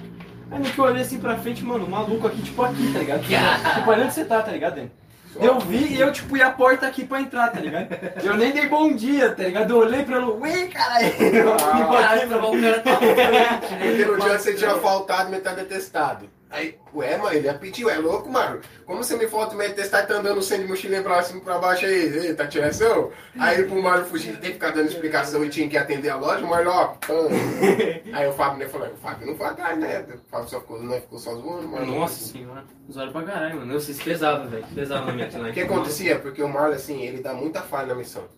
Aí 0.50 0.58
no 0.58 0.64
que 0.70 0.78
eu 0.78 0.84
olhei 0.84 1.02
assim 1.02 1.18
pra 1.18 1.36
frente, 1.36 1.64
mano, 1.64 1.86
um 1.86 1.90
maluco 1.90 2.26
aqui, 2.26 2.42
tipo 2.42 2.62
aqui, 2.62 2.92
tá 2.92 2.98
ligado? 2.98 3.23
tipo, 3.74 3.90
olha 3.90 4.05
onde 4.05 4.12
você 4.14 4.24
tá, 4.24 4.42
tá 4.42 4.52
ligado, 4.52 4.74
Dani? 4.76 4.92
Eu 5.40 5.58
vi 5.58 5.94
e 5.94 6.00
eu, 6.00 6.12
tipo, 6.12 6.36
ia 6.36 6.47
a 6.47 6.50
porta 6.50 6.86
aqui 6.86 7.05
pra 7.05 7.20
entrar, 7.20 7.48
tá 7.50 7.58
ligado? 7.58 7.89
Eu 8.23 8.36
nem 8.36 8.52
dei 8.52 8.68
bom 8.68 8.94
dia, 8.94 9.32
tá 9.34 9.42
ligado? 9.42 9.70
Eu 9.73 9.78
olhei 9.78 10.05
pra 10.05 10.18
ele, 10.18 10.26
ué, 10.26 10.66
caralho! 10.68 11.08
Ah, 11.64 11.86
Caralho, 11.90 12.28
tá 12.28 12.39
bom, 12.39 12.56
o 12.56 12.60
cara 12.60 12.81
tá 12.81 12.97
frente, 12.98 13.73
né? 13.73 13.94
Dia 13.94 14.36
que 14.36 14.42
você 14.42 14.55
tinha 14.55 14.74
faltado, 14.76 15.31
me 15.31 15.40
tá 15.40 15.52
detestado. 15.55 16.28
Aí, 16.55 16.78
ué, 16.94 17.16
mano, 17.16 17.34
ele 17.34 17.49
ia 17.49 17.55
pedir, 17.55 17.84
ué, 17.84 17.99
louco, 17.99 18.31
mano. 18.31 18.60
Como 18.86 19.02
você 19.02 19.16
me 19.16 19.26
falta 19.26 19.57
me 19.57 19.66
detestar 19.66 20.05
e 20.05 20.07
tá 20.07 20.15
andando 20.15 20.41
sem 20.41 20.60
de 20.60 20.68
mochilinha 20.68 21.02
pra 21.02 21.20
cima 21.20 21.41
e 21.41 21.42
pra 21.42 21.58
baixo 21.58 21.84
aí? 21.84 22.26
Ei, 22.26 22.33
tá 22.33 22.47
tiração? 22.47 23.10
Aí 23.36 23.65
pro 23.65 23.83
Mário 23.83 24.05
fugir, 24.05 24.34
teve 24.34 24.47
que 24.47 24.52
ficar 24.52 24.70
dando 24.70 24.86
explicação 24.86 25.44
e 25.44 25.50
tinha 25.50 25.68
que 25.68 25.76
atender 25.76 26.10
a 26.10 26.16
loja, 26.16 26.44
o 26.44 26.49
Mário, 26.49 26.70
ó, 26.70 26.86
pã. 27.05 27.26
Aí 28.15 28.28
o 28.28 28.33
Fábio 28.33 28.60
né, 28.60 28.68
falou, 28.68 28.86
o 28.86 28.97
Fábio 28.97 29.26
não 29.26 29.36
foi 29.36 29.47
atrás, 29.47 29.76
né? 29.76 30.07
O 30.15 30.31
Fábio 30.31 30.49
só 30.49 30.60
ficou, 30.60 30.81
não 30.81 31.00
ficou 31.00 31.18
só 31.18 31.34
zoando, 31.34 31.66
mano. 31.66 31.86
Nossa 31.86 32.24
senhora, 32.24 32.65
usaram 32.89 33.10
pra 33.10 33.23
caralho, 33.23 33.57
mano. 33.57 33.73
Eu 33.73 33.81
se 33.81 33.92
pesava, 33.94 34.47
velho. 34.47 34.65
Pesava 34.73 35.07
na 35.07 35.12
minha 35.12 35.26
O 35.26 35.52
que 35.52 35.60
acontecia? 35.60 36.20
Porque 36.20 36.41
o 36.41 36.49
Marlon, 36.49 36.76
assim, 36.76 37.02
ele 37.02 37.20
dá 37.20 37.34
muita 37.34 37.62
falha 37.62 37.89
na 37.89 37.94
missão. 37.97 38.28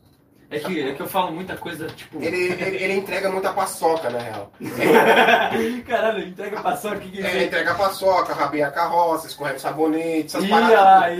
É 0.48 0.60
que, 0.60 0.80
é 0.80 0.94
que 0.94 1.00
eu 1.02 1.08
falo 1.08 1.32
muita 1.32 1.56
coisa, 1.56 1.88
tipo. 1.88 2.22
Ele, 2.22 2.36
ele, 2.52 2.76
ele 2.76 2.92
entrega 2.94 3.28
muita 3.30 3.52
paçoca, 3.52 4.08
na 4.10 4.20
real. 4.20 4.52
Caralho, 5.86 6.28
entrega 6.28 6.60
paçoca, 6.62 6.96
o 6.96 7.00
que 7.00 7.10
que 7.10 7.26
É, 7.26 7.44
entrega 7.44 7.74
paçoca, 7.74 8.32
rabinha 8.32 8.68
a 8.68 8.70
carroça, 8.70 9.26
escorrega 9.26 9.56
o 9.56 9.60
sabonete, 9.60 10.26
essas 10.26 10.44
Ih, 10.44 10.48
paradas. 10.48 10.78
ai, 10.78 11.16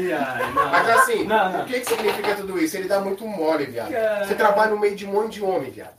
não. 0.55 0.71
Mas 0.71 0.89
assim, 0.91 1.25
Não, 1.25 1.53
não. 1.53 1.63
o 1.63 1.65
que, 1.67 1.81
que 1.81 1.87
significa 1.89 2.35
tudo 2.37 2.59
isso? 2.59 2.77
Ele 2.77 2.87
dá 2.89 3.01
muito 3.01 3.27
mole, 3.27 3.65
viado. 3.67 3.91
Caralho. 3.91 4.27
Você 4.29 4.35
trabalha 4.35 4.71
no 4.71 4.79
meio 4.79 4.95
de 4.95 5.05
um 5.07 5.13
monte 5.13 5.35
de 5.35 5.45
homem, 5.45 5.71
viado. 5.71 5.95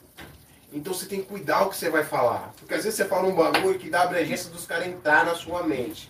Então 0.71 0.93
você 0.93 1.05
tem 1.05 1.19
que 1.21 1.27
cuidar 1.27 1.63
o 1.63 1.69
que 1.69 1.75
você 1.77 1.89
vai 1.89 2.03
falar. 2.03 2.51
Porque 2.59 2.73
às 2.73 2.83
vezes 2.83 2.97
você 2.97 3.05
fala 3.05 3.27
um 3.27 3.35
bagulho 3.35 3.77
que 3.79 3.89
dá 3.89 4.01
a 4.01 4.03
abrangência 4.03 4.49
dos 4.51 4.65
caras 4.65 4.87
entrar 4.87 5.25
na 5.25 5.33
sua 5.35 5.63
mente. 5.63 6.09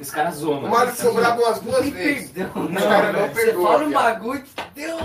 Os 0.00 0.10
caras 0.10 0.36
zoam, 0.36 0.58
O 0.58 0.62
mano. 0.62 0.74
Mário 0.74 0.92
foi 0.92 1.12
bravo 1.12 1.42
umas 1.42 1.60
duas 1.60 1.80
Tem 1.80 1.90
vezes. 1.90 2.30
perdão, 2.30 2.64
Os 2.64 2.70
não, 2.70 2.82
caras 2.82 3.12
não. 3.14 3.28
Você 3.28 3.34
perdoam, 3.44 3.66
fala 3.66 3.84
um 3.84 3.90
bagulho 3.92 4.42
que 4.42 4.54
deu. 4.74 4.96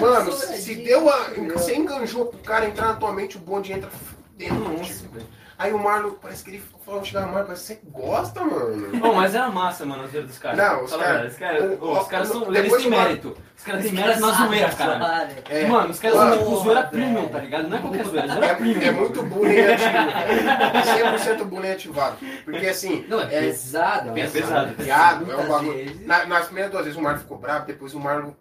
Mano, 0.00 0.32
se 0.32 0.74
de- 0.74 0.84
deu 0.84 1.08
a. 1.08 1.30
Você 1.54 1.74
enganjou 1.76 2.26
pro 2.26 2.38
cara 2.40 2.66
entrar 2.66 2.88
na 2.88 2.94
tua 2.94 3.12
mente, 3.12 3.36
o 3.36 3.40
bonde 3.40 3.72
entra 3.72 3.90
dentro. 4.36 4.56
Nossa, 4.58 5.04
velho. 5.12 5.26
Aí 5.56 5.72
o 5.72 5.78
Marlon, 5.78 6.10
parece 6.20 6.42
que 6.42 6.50
ele 6.50 6.62
falou, 6.84 7.04
chegar 7.04 7.22
no 7.22 7.28
Marlon, 7.28 7.46
parece 7.46 7.76
que 7.76 7.84
você 7.84 7.90
gosta, 7.90 8.42
mano. 8.42 8.98
Bom, 8.98 9.14
mas 9.14 9.34
era 9.34 9.48
massa, 9.50 9.86
mano, 9.86 10.02
a 10.02 10.06
zoeira 10.08 10.26
dos 10.26 10.38
caras. 10.38 10.58
Não, 10.58 10.84
os 10.84 10.90
cara- 10.90 11.04
verdade, 11.04 11.26
Os 11.28 11.38
caras 11.38 11.62
o- 11.80 11.84
ô, 11.84 12.00
os 12.00 12.08
caras 12.08 12.28
são. 12.28 12.54
Eles 12.54 12.72
têm 12.76 12.90
mérito. 12.90 13.36
Os 13.56 13.62
caras 13.64 13.82
têm 13.84 13.92
mérito 13.92 14.20
na 14.20 14.30
zoeira, 14.32 14.68
cara. 14.70 15.28
É. 15.48 15.66
Mano, 15.66 15.90
os 15.90 15.98
caras 16.00 16.16
são 16.18 16.38
tipo 16.38 16.56
zoeira 16.56 16.80
velho. 16.82 16.90
premium, 16.90 17.28
tá 17.28 17.38
ligado? 17.38 17.68
Não 17.68 17.76
é 17.76 17.80
qualquer 17.80 18.04
zoeira, 18.04 18.26
zoeira 18.28 18.46
É, 18.46 18.54
premium. 18.54 18.82
é 18.82 18.90
muito 18.90 19.22
bullying 19.22 19.60
ativo. 19.60 21.38
100% 21.38 21.44
bullying 21.44 21.70
ativado. 21.72 22.16
Porque 22.44 22.66
assim, 22.66 23.04
Não, 23.08 23.20
é, 23.20 23.24
é, 23.24 23.40
pesado. 23.42 24.18
É 24.18 24.26
pesado. 24.26 24.72
piado, 24.74 25.30
é 25.32 25.36
um 25.36 25.48
bagulho. 25.48 26.00
Na- 26.06 26.26
nas 26.26 26.46
primeiras 26.46 26.72
duas 26.72 26.84
vezes 26.84 26.98
o 26.98 27.02
Marlon 27.02 27.20
ficou 27.20 27.38
bravo, 27.38 27.66
depois 27.66 27.94
o 27.94 28.00
Marlon 28.00 28.32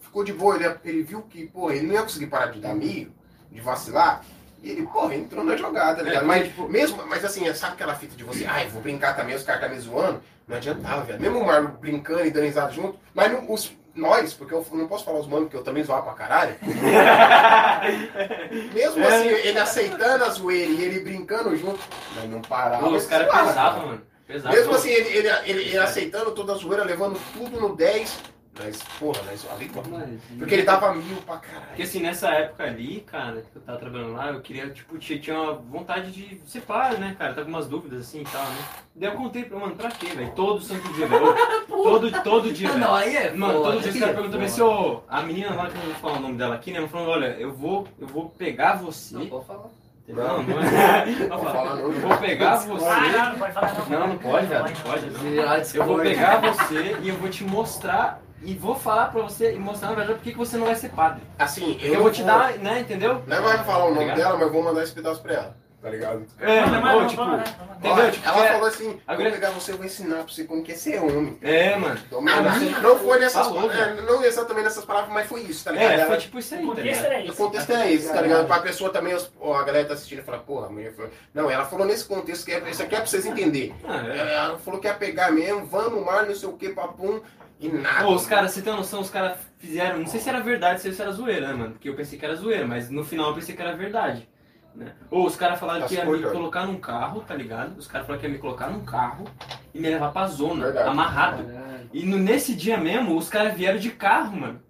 ficou 0.00 0.24
de 0.24 0.32
boa. 0.32 0.56
Ele, 0.56 0.74
ele 0.84 1.02
viu 1.02 1.22
que, 1.22 1.46
pô, 1.46 1.70
ele 1.70 1.86
não 1.86 1.94
ia 1.94 2.02
conseguir 2.02 2.26
parar 2.26 2.46
de 2.46 2.60
dar 2.60 2.74
milho, 2.74 3.12
de 3.52 3.60
vacilar. 3.60 4.22
E 4.62 4.70
ele, 4.70 4.82
porra, 4.86 5.14
entrou 5.14 5.44
na 5.44 5.56
jogada, 5.56 5.96
tá 5.98 6.02
ligado? 6.02 6.22
É, 6.22 6.26
mas, 6.26 6.48
tipo- 6.48 6.68
mesmo, 6.68 7.04
mas 7.06 7.24
assim, 7.24 7.52
sabe 7.54 7.74
aquela 7.74 7.94
fita 7.94 8.16
de 8.16 8.24
você, 8.24 8.44
ai, 8.46 8.66
vou 8.68 8.82
brincar 8.82 9.14
também, 9.14 9.34
os 9.36 9.42
caras 9.42 9.60
tá 9.62 9.68
me 9.68 9.78
zoando? 9.78 10.20
Não 10.48 10.56
adiantava, 10.56 11.02
velho. 11.02 11.20
Mesmo 11.20 11.40
o 11.40 11.46
Marlon 11.46 11.70
brincando 11.80 12.24
e 12.26 12.30
dando 12.30 12.44
risada 12.44 12.72
junto, 12.72 12.98
mas 13.14 13.30
não- 13.32 13.50
os, 13.52 13.72
nós, 13.94 14.32
porque 14.34 14.54
eu 14.54 14.64
não 14.72 14.86
posso 14.88 15.04
falar 15.04 15.20
os 15.20 15.26
manos, 15.26 15.44
porque 15.44 15.56
eu 15.56 15.62
também 15.64 15.82
zoava 15.84 16.02
pra 16.02 16.14
caralho. 16.14 16.54
mesmo 18.74 19.02
É. 19.02 19.06
assim, 19.08 19.28
ele 19.28 19.58
aceitando 19.58 20.24
a 20.24 20.28
zoeira 20.30 20.70
e 20.70 20.84
ele 20.84 21.00
brincando 21.00 21.56
junto, 21.56 21.80
mas 22.14 22.28
não 22.30 22.40
parava. 22.42 22.88
Pô, 22.88 22.94
os 22.94 23.06
caras 23.06 23.28
pesavam, 23.30 23.86
mano. 23.86 24.02
Pesavam. 24.26 24.56
Mesmo 24.58 24.74
assim, 24.74 24.90
ele, 24.90 25.08
ele, 25.16 25.28
ele, 25.44 25.62
ele 25.68 25.78
aceitando 25.78 26.32
toda 26.32 26.52
a 26.52 26.56
zoeira, 26.56 26.84
levando 26.84 27.18
tudo 27.32 27.60
no 27.60 27.76
10, 27.76 28.18
mas, 28.58 28.82
porra, 28.98 29.20
mas 29.26 29.46
ali, 29.50 29.70
Mano, 29.90 30.18
porque 30.38 30.54
ele 30.54 30.62
dava 30.62 30.94
mil 30.94 31.16
pra 31.18 31.36
caralho. 31.36 31.66
Porque 31.68 31.82
assim, 31.82 32.00
nessa 32.00 32.28
época 32.30 32.64
ali, 32.64 33.00
cara, 33.06 33.42
que 33.42 33.56
eu 33.56 33.62
tava 33.62 33.78
trabalhando 33.78 34.12
lá, 34.14 34.28
eu 34.30 34.40
queria, 34.40 34.68
tipo, 34.70 34.96
tinha, 34.98 35.18
tinha 35.18 35.38
uma 35.40 35.52
vontade 35.54 36.10
de 36.10 36.40
ser 36.46 36.62
padre, 36.62 36.98
né, 36.98 37.14
cara? 37.18 37.34
Tava 37.34 37.44
com 37.44 37.50
umas 37.52 37.66
dúvidas 37.68 38.00
assim 38.00 38.20
e 38.22 38.24
tal, 38.24 38.42
né? 38.42 38.58
Daí 38.94 39.10
eu 39.10 39.14
contei 39.16 39.44
pra, 39.44 39.58
mano, 39.58 39.76
pra 39.76 39.90
quê, 39.90 40.06
velho? 40.06 40.32
Todo 40.34 40.60
santo 40.62 40.88
dia, 40.94 41.06
velho. 41.06 41.26
Todo, 41.68 42.10
todo 42.22 42.52
dia, 42.52 42.68
velho. 42.68 42.80
não, 42.80 42.94
aí 42.94 43.14
é. 43.16 43.30
Mano, 43.32 43.62
todo 43.62 43.80
dia 43.80 43.90
os 43.92 43.98
caras 43.98 44.14
perguntam 44.14 44.30
pra 44.30 44.40
mim 44.40 44.48
se 44.48 44.58
foda. 44.60 44.72
eu. 44.74 45.04
A 45.08 45.22
menina 45.22 45.54
lá, 45.54 45.66
que 45.68 45.76
eu 45.76 45.80
não 45.80 45.86
vou 45.86 45.94
falar 45.94 46.16
o 46.16 46.20
nome 46.20 46.36
dela 46.38 46.54
aqui, 46.54 46.72
né? 46.72 46.78
Ela 46.78 46.88
falou, 46.88 47.08
olha, 47.08 47.26
eu 47.38 47.52
vou, 47.52 47.86
eu 48.00 48.06
vou 48.06 48.28
pegar 48.30 48.76
você. 48.76 49.14
Não, 49.14 49.26
pode 49.26 49.44
falar. 49.46 49.66
Não, 50.08 50.42
não 50.42 50.60
é. 50.60 51.06
Não 51.28 51.38
falar 51.38 51.74
não. 51.76 51.78
Eu 51.80 51.92
vou 52.00 52.16
pegar 52.18 52.52
Ah, 52.52 52.56
você. 52.58 52.84
não, 52.84 53.30
não 53.30 53.38
pode 53.38 53.52
falar 53.54 53.74
não. 53.74 54.00
Não, 54.00 54.06
não 54.08 54.18
pode, 54.18 54.46
velho, 54.46 54.64
não 54.64 54.72
pode. 54.72 55.10
não. 55.10 55.56
Eu 55.74 55.84
vou 55.84 55.98
pegar 55.98 56.36
você 56.40 56.96
e 57.02 57.08
eu 57.08 57.16
vou 57.16 57.28
te 57.28 57.44
mostrar 57.44 58.22
e 58.42 58.54
vou 58.54 58.74
falar 58.74 59.06
pra 59.12 59.22
você 59.22 59.52
e 59.54 59.58
mostrar 59.58 59.88
na 59.90 59.94
verdade 59.96 60.18
por 60.18 60.24
que 60.24 60.36
você 60.36 60.56
não 60.56 60.66
vai 60.66 60.74
ser 60.76 60.90
padre. 60.90 61.22
Assim, 61.38 61.78
Eu, 61.82 62.00
vou 62.02 62.10
te 62.10 62.22
dar, 62.22 62.52
né, 62.58 62.80
entendeu? 62.80 63.22
Não 63.26 63.42
vai 63.42 63.58
falar 63.64 63.84
o 63.86 63.88
nome 63.90 64.00
Ligado? 64.00 64.16
dela, 64.16 64.32
mas 64.34 64.42
eu 64.42 64.52
vou 64.52 64.62
mandar 64.62 64.82
esse 64.82 64.92
pedaço 64.92 65.20
pra 65.22 65.34
ela. 65.34 65.66
Tá 65.82 65.90
ligado? 65.92 66.26
É, 66.40 66.66
Não, 66.66 66.94
ou, 66.96 67.00
não, 67.02 67.06
tipo. 67.06 67.22
Entendeu? 67.22 68.06
Ó, 68.06 68.10
Tipo, 68.10 68.28
ela 68.28 68.44
é- 68.46 68.52
falou 68.54 68.66
assim: 68.66 68.98
a 69.06 69.14
vou 69.14 69.24
pegar 69.30 69.50
você 69.50 69.70
e 69.72 69.76
vou 69.76 69.84
ensinar 69.86 70.16
pra 70.16 70.26
você 70.34 70.42
como 70.42 70.64
que 70.64 70.72
é 70.72 70.74
ser 70.74 70.98
homem. 71.00 71.38
É, 71.40 71.76
mano. 71.76 72.00
Dominar. 72.10 72.38
A 72.38 72.56
minha- 72.58 72.80
Não 72.80 72.98
foi 72.98 73.20
nessas 73.20 73.46
Falou, 73.46 73.68
palavras, 73.68 73.98
é, 73.98 74.02
não 74.02 74.24
exatamente 74.24 74.64
nessas 74.64 74.84
palavras, 74.84 75.12
mas 75.12 75.28
foi 75.28 75.42
isso, 75.42 75.62
tá 75.64 75.70
ligado? 75.70 75.92
É, 76.00 76.06
foi 76.06 76.16
tipo 76.16 76.38
isso 76.40 76.54
aí, 76.56 76.64
O 76.64 76.68
tá 76.70 76.74
contexto 76.74 77.02
ligado? 77.02 77.12
era 77.22 77.32
O 77.32 77.36
contexto 77.36 77.70
é 77.72 77.92
esse, 77.92 78.12
tá 78.12 78.20
ligado? 78.20 78.46
Pra 78.48 78.58
pessoa 78.60 78.90
também, 78.90 79.16
ó, 79.40 79.54
a 79.54 79.62
galera 79.62 79.86
tá 79.86 79.94
assistindo 79.94 80.18
e 80.20 80.22
fala, 80.22 80.38
porra, 80.38 80.66
a 80.66 80.70
mulher 80.70 80.92
falou. 80.92 81.10
Não, 81.32 81.48
ela 81.48 81.64
falou 81.66 81.86
nesse 81.86 82.04
contexto 82.04 82.44
que 82.46 82.52
é, 82.52 82.68
isso 82.68 82.82
aqui 82.82 82.94
é 82.94 82.98
pra 82.98 83.06
vocês 83.06 83.24
entenderem. 83.26 83.72
Ah, 83.86 84.02
é. 84.08 84.34
Ela 84.34 84.58
falou 84.58 84.80
que 84.80 84.88
ia 84.88 84.94
pegar 84.94 85.30
mesmo, 85.30 85.66
vamos 85.66 85.92
no 85.92 86.04
mar, 86.04 86.26
não 86.26 86.34
sei 86.34 86.48
o 86.48 86.54
que, 86.54 86.70
papum, 86.70 87.20
e 87.60 87.68
nada. 87.68 88.04
Pô, 88.04 88.14
os 88.14 88.26
caras, 88.26 88.50
você 88.52 88.62
tem 88.62 88.72
uma 88.72 88.78
noção, 88.80 89.00
os 89.00 89.10
caras 89.10 89.38
fizeram, 89.58 89.98
não 89.98 90.06
sei 90.06 90.20
se 90.20 90.28
era 90.28 90.40
verdade, 90.40 90.80
se 90.80 90.88
isso 90.88 91.00
era 91.02 91.12
zoeira, 91.12 91.48
né, 91.48 91.54
mano? 91.54 91.72
Porque 91.72 91.88
eu 91.88 91.94
pensei 91.94 92.18
que 92.18 92.24
era 92.24 92.34
zoeira, 92.36 92.66
mas 92.66 92.90
no 92.90 93.04
final 93.04 93.28
eu 93.30 93.34
pensei 93.34 93.54
que 93.56 93.62
era 93.62 93.74
verdade. 93.74 94.28
Né? 94.74 94.92
Ou 95.10 95.24
os 95.26 95.36
caras 95.36 95.58
falaram 95.58 95.80
Tá 95.80 95.86
que 95.88 95.94
ia 95.94 96.04
se 96.04 96.06
me 96.10 96.22
colocar 96.22 96.66
num 96.66 96.78
carro, 96.78 97.22
tá 97.22 97.34
ligado? 97.34 97.78
Os 97.78 97.86
caras 97.86 98.06
falaram 98.06 98.20
que 98.20 98.26
ia 98.26 98.32
me 98.32 98.38
colocar 98.38 98.68
num 98.68 98.84
carro 98.84 99.24
e 99.72 99.80
me 99.80 99.88
levar 99.88 100.12
pra 100.12 100.26
zona, 100.26 100.66
Verdade. 100.66 100.88
amarrado. 100.90 101.44
Caralho. 101.44 101.90
E 101.94 102.04
no- 102.04 102.18
nesse 102.18 102.54
dia 102.54 102.76
mesmo, 102.76 103.16
os 103.16 103.28
caras 103.30 103.54
vieram 103.54 103.78
de 103.78 103.90
carro, 103.90 104.36
mano. 104.38 104.60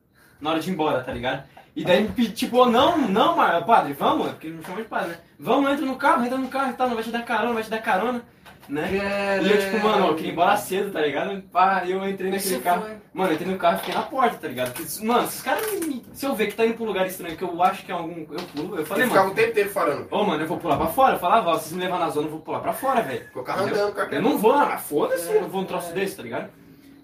Na 0.41 0.51
hora 0.51 0.61
de 0.61 0.71
ir 0.71 0.73
embora, 0.75 1.03
tá 1.03 1.13
ligado? 1.13 1.43
E 1.75 1.85
daí 1.85 2.03
me 2.05 2.09
pedi, 2.11 2.31
tipo, 2.33 2.57
oh, 2.59 2.67
não, 2.67 2.97
não, 2.97 3.35
padre, 3.67 3.93
vamos, 3.95 4.29
porque 4.29 4.47
ele 4.47 4.57
me 4.59 4.63
chamou 4.65 4.81
de 4.83 4.89
padre, 4.89 5.09
né? 5.11 5.19
Vamos, 5.39 5.71
entra 5.71 5.85
no 5.85 5.97
carro, 5.97 6.25
entra 6.25 6.39
no 6.39 6.49
carro 6.49 6.71
e 6.71 6.75
tal, 6.75 6.87
não 6.89 6.95
vai 6.95 7.05
te 7.05 7.11
dar 7.11 7.23
carona, 7.23 7.53
vai 7.53 7.63
te 7.65 7.69
dar 7.71 7.83
carona, 7.83 8.23
né? 8.69 9.41
E 9.43 9.51
eu, 9.51 9.59
tipo, 9.59 9.79
mano, 9.87 10.07
eu 10.09 10.15
queria 10.15 10.31
ir 10.31 10.33
embora 10.33 10.57
cedo, 10.57 10.93
tá 10.93 11.01
ligado? 11.01 11.41
Pá, 11.53 11.85
eu 11.87 12.07
entrei 12.09 12.31
naquele 12.31 12.55
Esse 12.55 12.63
carro. 12.63 12.83
foi. 12.83 12.97
Mano, 13.15 13.31
eu 13.31 13.35
entrei 13.35 13.53
no 13.53 13.59
carro 13.59 13.77
e 13.77 13.79
fiquei 13.81 13.95
na 13.95 14.03
porta, 14.03 14.37
tá 14.37 14.49
ligado? 14.49 14.73
Porque, 14.73 15.05
mano, 15.05 15.29
se 15.29 15.37
os 15.37 15.43
caras 15.43 15.81
me. 15.81 16.05
Se 16.13 16.27
eu 16.27 16.35
ver 16.35 16.47
que 16.49 16.55
tá 16.55 16.67
indo 16.67 16.75
pra 16.75 16.85
um 16.85 16.89
lugar 16.89 17.07
estranho, 17.07 17.37
que 17.37 17.45
eu 17.45 17.63
acho 17.63 17.85
que 17.85 17.93
é 17.93 17.95
algum. 17.95 18.21
Eu 18.33 18.41
pulo, 18.55 18.77
eu 18.77 18.87
falei, 18.87 19.05
ficava 19.05 19.23
mano. 19.25 19.33
o 19.33 19.37
tempo 19.37 19.51
inteiro 19.51 19.71
falando. 19.71 20.09
Ô, 20.11 20.25
mano, 20.25 20.43
eu 20.43 20.49
vou 20.49 20.59
pular 20.59 20.77
pra 20.77 20.87
fora. 20.87 21.15
Eu 21.15 21.19
falava, 21.21 21.51
ó, 21.51 21.55
se 21.59 21.65
vocês 21.69 21.73
me 21.73 21.81
levar 21.85 21.99
na 21.99 22.11
zona, 22.11 22.27
eu 22.27 22.31
vou 22.33 22.41
pular 22.41 22.61
pra 22.61 22.73
fora, 22.73 23.03
velho. 23.03 23.25
Ficou 23.27 23.43
carro 23.43 23.65
andando 23.67 23.95
com 23.95 24.01
a 24.01 24.05
Eu 24.07 24.23
não 24.23 24.39
vou, 24.39 24.53
ah, 24.53 24.77
foda-se, 24.79 25.31
eu 25.33 25.43
não 25.43 25.49
vou 25.49 25.61
num 25.63 25.67
troço 25.67 25.93
desse, 25.93 26.17
tá 26.17 26.23
ligado? 26.23 26.49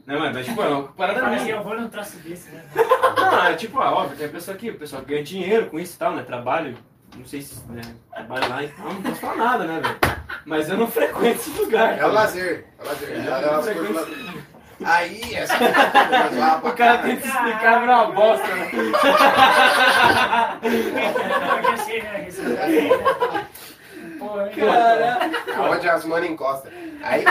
Não, 0.05 0.19
mas, 0.19 0.35
mas, 0.35 0.47
tipo, 0.47 0.61
é 0.61 0.69
uma 0.69 0.83
parada 0.95 1.27
assim, 1.29 1.45
minha. 1.45 1.57
eu 1.57 1.63
vou 1.63 1.79
num 1.81 1.89
traço 1.89 2.17
desse, 2.19 2.51
né? 2.51 2.65
Não, 3.17 3.47
é 3.47 3.55
tipo, 3.55 3.79
ah, 3.79 3.93
óbvio, 3.93 4.17
tem 4.17 4.27
a 4.27 4.31
pessoa 4.31 4.55
aqui, 4.57 4.71
o 4.71 4.79
pessoal 4.79 5.01
que 5.03 5.11
ganha 5.11 5.23
dinheiro 5.23 5.67
com 5.67 5.79
isso 5.79 5.95
e 5.95 5.99
tal, 5.99 6.13
né? 6.17 6.23
Trabalho, 6.25 6.77
não 7.17 7.25
sei 7.25 7.41
se, 7.41 7.63
né? 7.71 7.83
Trabalho 8.13 8.49
lá, 8.49 8.65
então 8.65 8.85
não 8.93 9.01
posso 9.03 9.21
falar 9.21 9.37
nada, 9.37 9.65
né, 9.65 9.81
velho? 9.81 10.22
Mas 10.45 10.69
eu 10.69 10.77
não 10.77 10.87
frequento 10.89 11.41
esse 11.41 11.51
lugar. 11.51 11.99
É 11.99 12.05
o 12.07 12.13
lazer. 12.13 12.67
É 12.79 12.83
o 12.83 12.87
lazer. 12.87 13.09
É, 13.11 13.15
é, 13.15 13.21
é. 13.21 13.93
lá- 13.93 14.07
Aí, 14.85 15.35
essa 15.37 15.55
pra 15.57 16.61
O 16.65 16.73
cara 16.73 16.99
tenta 16.99 17.25
explicar 17.27 17.83
pra 17.83 18.03
uma 18.03 18.07
bosta, 18.13 18.47
né? 18.49 18.71
Caralho. 24.57 25.71
Onde 25.71 25.89
as 25.89 26.05
manas 26.05 26.31
encostam. 26.31 26.71
Aí 27.03 27.25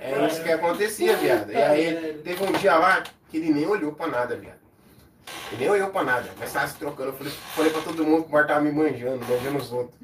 é 0.00 0.26
isso 0.26 0.42
que 0.42 0.52
acontecia, 0.52 1.16
viado. 1.16 1.52
E 1.52 1.56
aí 1.56 2.20
teve 2.24 2.44
um 2.44 2.52
dia 2.52 2.76
lá 2.76 3.02
que 3.30 3.36
ele 3.36 3.52
nem 3.52 3.66
olhou 3.66 3.92
pra 3.92 4.06
nada, 4.06 4.36
viado. 4.36 4.58
Ele 5.52 5.60
nem 5.62 5.70
olhou 5.70 5.88
pra 5.88 6.02
nada. 6.04 6.28
Mas 6.38 6.52
tava 6.52 6.66
se 6.68 6.76
trocando. 6.76 7.10
Eu 7.10 7.16
falei, 7.16 7.32
falei 7.54 7.70
pra 7.72 7.82
todo 7.82 8.04
mundo 8.04 8.24
que 8.24 8.28
o 8.30 8.32
Mar 8.32 8.46
tava 8.46 8.60
me 8.60 8.72
manjando, 8.72 9.24
manjando 9.26 9.58
os 9.58 9.72
outros. 9.72 9.98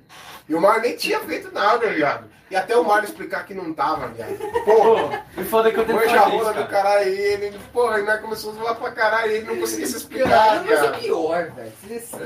E 0.51 0.55
o 0.55 0.61
Mar 0.61 0.81
nem 0.81 0.97
tinha 0.97 1.21
feito 1.21 1.55
nada, 1.55 1.89
viado. 1.91 2.29
E 2.51 2.57
até 2.57 2.77
o 2.77 2.83
Mar 2.85 3.05
explicar 3.05 3.47
que 3.47 3.55
não 3.55 3.73
tava, 3.73 4.09
viado. 4.09 4.37
Porra, 4.65 5.25
Pô, 5.35 5.41
o 5.41 5.45
foda 5.45 5.69
é 5.69 5.73
que 5.73 5.79
eu 5.79 5.87
manja 5.87 6.17
a 6.17 6.23
fazer 6.23 6.35
isso, 6.35 6.39
rola 6.39 6.53
do 6.53 6.55
cara. 6.55 6.67
caralho 6.67 7.03
aí. 7.07 7.19
Ele, 7.19 7.59
porra, 7.73 7.99
ele 7.99 8.07
nós 8.07 8.21
começou 8.21 8.51
a 8.51 8.55
zoar 8.57 8.75
pra 8.75 8.91
caralho 8.91 9.31
e 9.31 9.35
ele 9.37 9.47
não 9.47 9.57
conseguia 9.59 9.87
se 9.87 9.97
explicar, 9.99 10.29
Cara, 10.29 10.65
mas 10.67 10.83
é 10.83 10.89
pior, 10.99 11.51
velho. 11.53 11.73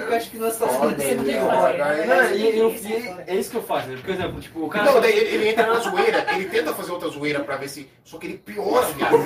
Eu 0.09 0.17
acho 0.17 0.31
que 0.31 0.39
nós 0.39 0.53
estamos 0.55 0.77
fazendo 0.77 1.25
pior. 1.25 1.75
Não, 2.07 2.21
é. 2.23 2.35
e, 2.35 2.59
eu, 2.59 2.71
e 2.71 3.15
é 3.27 3.35
isso 3.37 3.51
que 3.51 3.57
eu 3.57 3.63
faço, 3.63 3.89
né? 3.89 3.99
Por 4.03 4.11
exemplo, 4.15 4.41
tipo, 4.41 4.65
o 4.65 4.69
cara. 4.71 4.91
Não, 4.91 5.01
daí 5.01 5.19
ele, 5.19 5.49
entra 5.49 5.67
na 5.67 5.79
zoeira, 5.81 6.27
ele 6.35 6.45
tenta 6.47 6.73
fazer 6.73 6.93
outra 6.93 7.09
zoeira 7.11 7.41
pra 7.41 7.57
ver 7.57 7.69
se. 7.69 7.91
Só 8.03 8.17
que 8.17 8.27
ele 8.27 8.39
piora, 8.39 8.87
viado. 8.87 9.17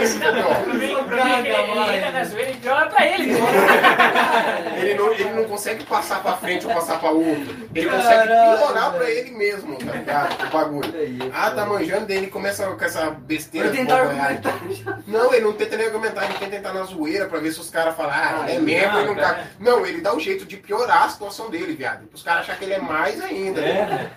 Esse 0.00 0.18
que 0.18 0.24
é 0.26 0.30
o 0.30 0.34
pior. 0.34 0.62
Ele 0.74 0.84
ele 0.84 1.96
entra 1.96 2.10
na 2.12 2.24
zoeira 2.24 2.50
e 2.50 2.56
piora 2.56 2.86
pra 2.90 3.06
ele. 3.06 3.32
né? 3.32 4.76
Ele 4.78 4.94
não, 4.94 5.12
ele 5.12 5.30
não 5.30 5.44
consegue 5.44 5.84
passar 5.84 6.22
pra 6.22 6.36
frente 6.36 6.66
ou 6.66 6.74
passar 6.74 6.98
pra 7.00 7.10
outro. 7.10 7.56
Ele 7.74 7.88
consegue 7.88 8.26
piorar 8.28 8.92
pra 8.92 9.10
ele 9.10 9.30
mesmo, 9.30 9.78
tá 9.86 9.92
ligado? 9.92 10.46
O 10.46 10.50
bagulho. 10.50 10.92
Ah, 11.34 11.50
tá 11.50 11.64
manjando, 11.66 12.06
daí 12.06 12.16
ele 12.18 12.26
começa 12.28 12.66
com 12.66 12.84
essa 12.84 13.10
besteira. 13.10 13.68
Vai 13.68 13.76
tentar 13.78 14.02
bobanhagem. 14.02 14.40
argumentar. 14.44 15.02
Não, 15.06 15.32
ele 15.34 15.44
não 15.44 15.52
tenta 15.52 15.76
nem 15.76 15.86
argumentar, 15.86 16.24
ele 16.24 16.34
tenta 16.38 16.56
entrar 16.56 16.74
na 16.74 16.82
zoeira 16.84 17.26
pra 17.26 17.38
ver 17.38 17.52
se 17.52 17.60
os 17.60 17.70
caras 17.70 17.94
falam, 17.96 18.12
ah, 18.14 18.44
ele 18.48 18.56
é 18.56 18.60
mesmo, 18.60 18.98
ele 18.98 19.06
não 19.08 19.14
cara. 19.14 19.34
tá. 19.34 19.44
Não, 19.58 19.86
ele 19.86 20.00
dá 20.00 20.14
um 20.14 20.20
jeito 20.20 20.44
de 20.44 20.56
piorar 20.56 21.04
a 21.04 21.08
situação 21.08 21.48
dele, 21.50 21.74
viado. 21.74 22.08
Os 22.12 22.22
caras 22.22 22.42
acham 22.42 22.56
que 22.56 22.64
ele 22.64 22.74
é 22.74 22.80
mais 22.80 23.20
ainda. 23.20 23.60
É, 23.60 23.72
né? 23.86 23.96
velho. 23.96 24.10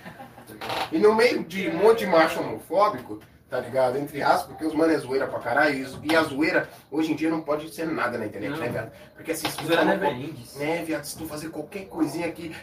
E 0.91 0.97
no 0.97 1.13
meio 1.15 1.43
de 1.43 1.69
um 1.69 1.75
monte 1.75 1.99
de 1.99 2.07
macho 2.07 2.39
homofóbico, 2.39 3.19
tá 3.49 3.59
ligado? 3.59 3.97
Entre 3.97 4.21
aspas, 4.21 4.47
porque 4.47 4.65
os 4.65 4.73
mano 4.73 4.91
é 4.93 4.97
zoeira 4.97 5.27
pra 5.27 5.39
caralho. 5.39 5.75
e 6.03 6.11
E 6.11 6.15
a 6.15 6.23
zoeira, 6.23 6.67
hoje 6.91 7.11
em 7.11 7.15
dia, 7.15 7.29
não 7.29 7.41
pode 7.41 7.73
ser 7.73 7.85
nada 7.87 8.17
na 8.17 8.25
internet, 8.25 8.51
Não. 8.51 8.57
né, 8.57 8.69
viado? 8.69 8.91
Porque 9.15 9.31
assim, 9.31 9.47
se 9.49 9.57
tu 9.57 9.65
Zoeira 9.65 9.85
never 9.85 10.09
qual- 10.09 10.19
ends. 10.21 10.55
né, 10.55 10.83
viado, 10.85 11.03
se 11.03 11.17
tu 11.17 11.25
fazer 11.27 11.49
qualquer 11.49 11.85
coisinha 11.85 12.27
aqui, 12.27 12.55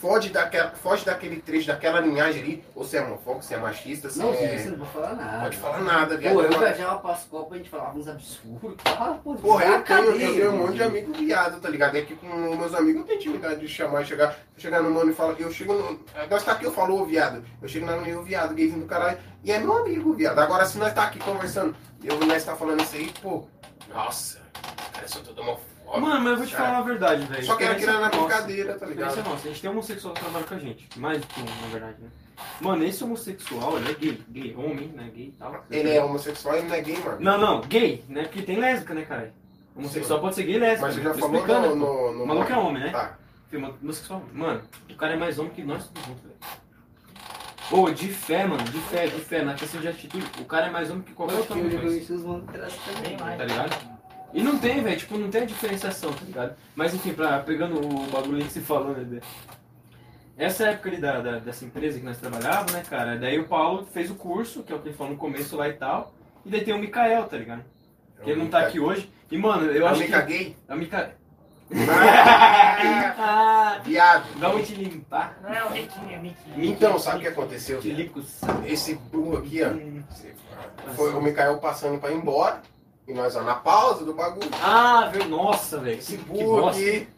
foge, 0.00 0.30
daquela, 0.30 0.70
foge 0.70 1.04
daquele 1.04 1.40
trecho, 1.40 1.66
daquela 1.66 2.00
linhagem 2.00 2.42
ali, 2.42 2.64
ou 2.74 2.84
se 2.84 2.96
é 2.96 3.02
homofóbico, 3.02 3.44
se 3.44 3.52
é 3.52 3.58
machista, 3.58 4.08
se 4.08 4.18
Não, 4.18 4.32
é... 4.32 4.56
você 4.56 4.70
não 4.70 4.78
pode 4.78 4.90
falar 4.92 5.14
nada. 5.14 5.42
Pode 5.42 5.56
falar 5.58 5.80
nada, 5.82 6.16
viado. 6.16 6.34
Pô, 6.34 6.42
eu 6.42 6.58
viajava 6.58 6.98
pras 6.98 7.24
Copas, 7.24 7.52
a 7.52 7.56
gente 7.58 7.68
falava 7.68 7.98
uns 7.98 8.08
absurdos. 8.08 8.76
Ah, 8.86 9.18
pô, 9.22 9.34
Porra, 9.34 9.64
eu 9.66 9.82
tenho, 9.82 10.00
eu 10.00 10.34
tenho 10.34 10.52
um 10.52 10.56
monte 10.56 10.74
de 10.76 10.82
amigo 10.82 11.12
viado, 11.12 11.60
tá 11.60 11.68
ligado? 11.68 11.96
É 11.96 12.02
que 12.02 12.16
com 12.16 12.26
meus 12.26 12.74
amigos 12.74 13.02
eu 13.02 13.06
tenho 13.06 13.18
intimidade 13.18 13.60
de 13.60 13.68
chamar 13.68 14.02
e 14.02 14.06
chegar, 14.06 14.36
chegar 14.56 14.82
no 14.82 14.90
mano 14.90 15.10
e 15.10 15.14
falar, 15.14 15.38
eu 15.38 15.52
chego 15.52 15.74
no. 15.74 16.00
Nós 16.30 16.44
tá 16.44 16.52
aqui, 16.52 16.64
eu 16.64 16.72
falo, 16.72 16.98
ô 16.98 17.04
viado. 17.04 17.44
Eu 17.60 17.68
chego 17.68 17.84
na 17.84 17.96
eu 18.08 18.22
viado, 18.22 18.54
gayzinho 18.54 18.80
do 18.80 18.86
caralho, 18.86 19.18
e 19.44 19.52
é 19.52 19.58
meu 19.58 19.76
amigo, 19.76 20.14
viado. 20.14 20.38
Agora 20.38 20.64
se 20.64 20.78
nós 20.78 20.94
tá 20.94 21.04
aqui 21.04 21.18
conversando, 21.18 21.76
eu 22.02 22.18
nós 22.20 22.42
tá 22.42 22.56
falando 22.56 22.82
isso 22.82 22.96
aí, 22.96 23.12
pô, 23.20 23.44
nossa, 23.92 24.40
os 24.82 24.88
caras 24.94 25.10
são 25.10 25.22
todos 25.22 25.69
homofóbicos. 25.90 26.08
Mano, 26.08 26.24
mas 26.24 26.32
eu 26.32 26.36
vou 26.38 26.46
te 26.46 26.52
cara. 26.52 26.64
falar 26.64 26.78
a 26.78 26.82
verdade, 26.82 27.24
velho. 27.26 27.44
Só 27.44 27.56
que 27.56 27.64
era 27.64 27.76
Experiência 27.76 28.06
aquilo 28.06 28.20
na 28.20 28.26
brincadeira, 28.26 28.68
tá 28.74 28.86
Experiência 28.86 29.10
ligado? 29.10 29.30
nossa. 29.30 29.48
A 29.48 29.50
gente 29.50 29.60
tem 29.60 29.70
homossexual 29.70 30.14
que 30.14 30.20
trabalha 30.20 30.44
com 30.44 30.54
a 30.54 30.58
gente. 30.58 30.88
Mais 30.98 31.20
do 31.20 31.26
que 31.26 31.40
um, 31.40 31.44
na 31.44 31.68
verdade, 31.72 31.96
né? 32.00 32.08
Mano, 32.60 32.84
esse 32.84 33.04
homossexual, 33.04 33.78
ele 33.78 33.90
é 33.90 33.94
gay. 33.94 34.24
Gay, 34.28 34.56
homem, 34.56 34.88
né? 34.88 35.10
Gay 35.14 35.26
e 35.26 35.32
tal. 35.32 35.64
Ele 35.70 35.90
é 35.90 36.02
homossexual 36.02 36.58
e 36.58 36.62
não 36.62 36.74
é 36.74 36.80
gay, 36.80 36.98
mano. 36.98 37.20
Não, 37.20 37.38
não, 37.38 37.60
gay, 37.62 38.04
né? 38.08 38.22
Porque 38.22 38.42
tem 38.42 38.58
lésbica, 38.58 38.94
né, 38.94 39.02
cara? 39.02 39.34
Homossexual 39.76 40.20
pode 40.20 40.34
ser 40.34 40.44
gay 40.44 40.56
e 40.56 40.58
lésbica. 40.58 40.86
Mas 40.86 40.94
você 40.94 41.00
né? 41.00 41.14
já 41.14 41.46
falou 41.46 41.76
no, 41.76 41.76
no, 41.76 42.12
no. 42.12 42.24
O 42.24 42.26
maluco 42.26 42.52
é 42.52 42.56
homem, 42.56 42.82
né? 42.82 42.90
Tá. 42.90 43.18
música 43.82 44.06
só. 44.06 44.22
Mano, 44.32 44.62
o 44.88 44.94
cara 44.94 45.14
é 45.14 45.16
mais 45.16 45.38
homem 45.38 45.52
que 45.52 45.62
nós 45.62 45.86
todos 45.88 46.06
juntos, 46.06 46.22
velho. 46.22 46.36
Ô, 47.72 47.88
de 47.88 48.08
fé, 48.08 48.44
mano, 48.46 48.64
de 48.64 48.80
fé, 48.80 49.06
de 49.06 49.20
fé, 49.20 49.44
na 49.44 49.54
questão 49.54 49.80
de 49.80 49.86
atitude, 49.86 50.26
o 50.40 50.44
cara 50.44 50.66
é 50.66 50.70
mais 50.70 50.90
homem 50.90 51.02
que 51.02 51.12
qualquer 51.12 51.36
outro 51.36 51.56
eu 51.56 51.64
homem. 51.64 52.46
Tá 52.46 53.44
ligado? 53.44 53.99
E 54.32 54.42
não 54.42 54.58
tem, 54.58 54.82
velho, 54.82 54.96
tipo, 54.98 55.18
não 55.18 55.28
tem 55.30 55.42
a 55.42 55.46
diferenciação, 55.46 56.12
tá 56.12 56.24
ligado? 56.24 56.54
Mas 56.74 56.94
enfim, 56.94 57.12
pra, 57.12 57.40
pegando 57.40 57.78
o 57.84 58.06
bagulho 58.10 58.36
aí 58.38 58.44
que 58.44 58.52
você 58.52 58.60
falou, 58.60 58.94
né? 58.96 59.20
Essa 60.38 60.68
época 60.68 60.88
ali 60.88 60.98
da, 60.98 61.20
da- 61.20 61.38
dessa 61.38 61.64
empresa 61.64 61.98
que 61.98 62.04
nós 62.04 62.16
trabalhávamos, 62.18 62.72
né, 62.72 62.82
cara? 62.88 63.16
Daí 63.18 63.38
o 63.38 63.46
Paulo 63.48 63.86
fez 63.92 64.10
o 64.10 64.14
curso, 64.14 64.62
que 64.62 64.72
é 64.72 64.76
o 64.76 64.78
que 64.78 64.88
ele 64.88 64.96
falou 64.96 65.12
no 65.12 65.18
começo 65.18 65.56
lá 65.56 65.68
e 65.68 65.74
tal. 65.74 66.14
E 66.46 66.48
daí 66.50 66.62
tem 66.64 66.72
o 66.72 66.78
Mikael, 66.78 67.24
tá 67.24 67.36
ligado? 67.36 67.62
Que 68.22 68.30
ele 68.30 68.40
não 68.42 68.48
tá 68.48 68.60
aqui 68.60 68.78
hoje. 68.80 69.10
E, 69.30 69.36
mano, 69.36 69.66
eu 69.66 69.74
Eu 69.74 69.86
acho 69.88 70.00
me 70.00 70.06
que. 70.06 70.12
caguei. 70.12 70.56
É 70.68 70.74
o 70.74 70.78
Mikael. 70.78 71.10
Ah, 73.22 73.80
Viado. 73.84 74.24
vamos 74.38 74.66
te 74.66 74.74
limpar. 74.74 75.38
Não 75.42 75.52
é 75.54 75.64
o 75.64 75.68
Riquinho, 75.68 76.10
é 76.14 76.18
o 76.18 76.22
Miquinho. 76.22 76.64
Então, 76.64 76.98
sabe 76.98 77.18
o 77.18 77.20
que 77.20 77.28
aconteceu? 77.28 77.80
Esse 78.66 78.94
burro 78.94 79.38
aqui, 79.38 79.60
ó. 79.62 80.92
Foi 80.94 81.12
o 81.12 81.20
Mikael 81.20 81.58
passando 81.58 81.98
pra 82.00 82.10
ir 82.10 82.16
embora. 82.16 82.62
E 83.10 83.12
nós, 83.12 83.34
ó, 83.34 83.42
na 83.42 83.56
pausa 83.56 84.04
do 84.04 84.14
bagulho. 84.14 84.48
Ah, 84.62 85.10
velho, 85.12 85.28
nossa, 85.28 85.78
velho. 85.78 85.98
Esse 85.98 86.16
Que 86.16 86.22
burro 86.24 86.68
aqui. 86.68 87.08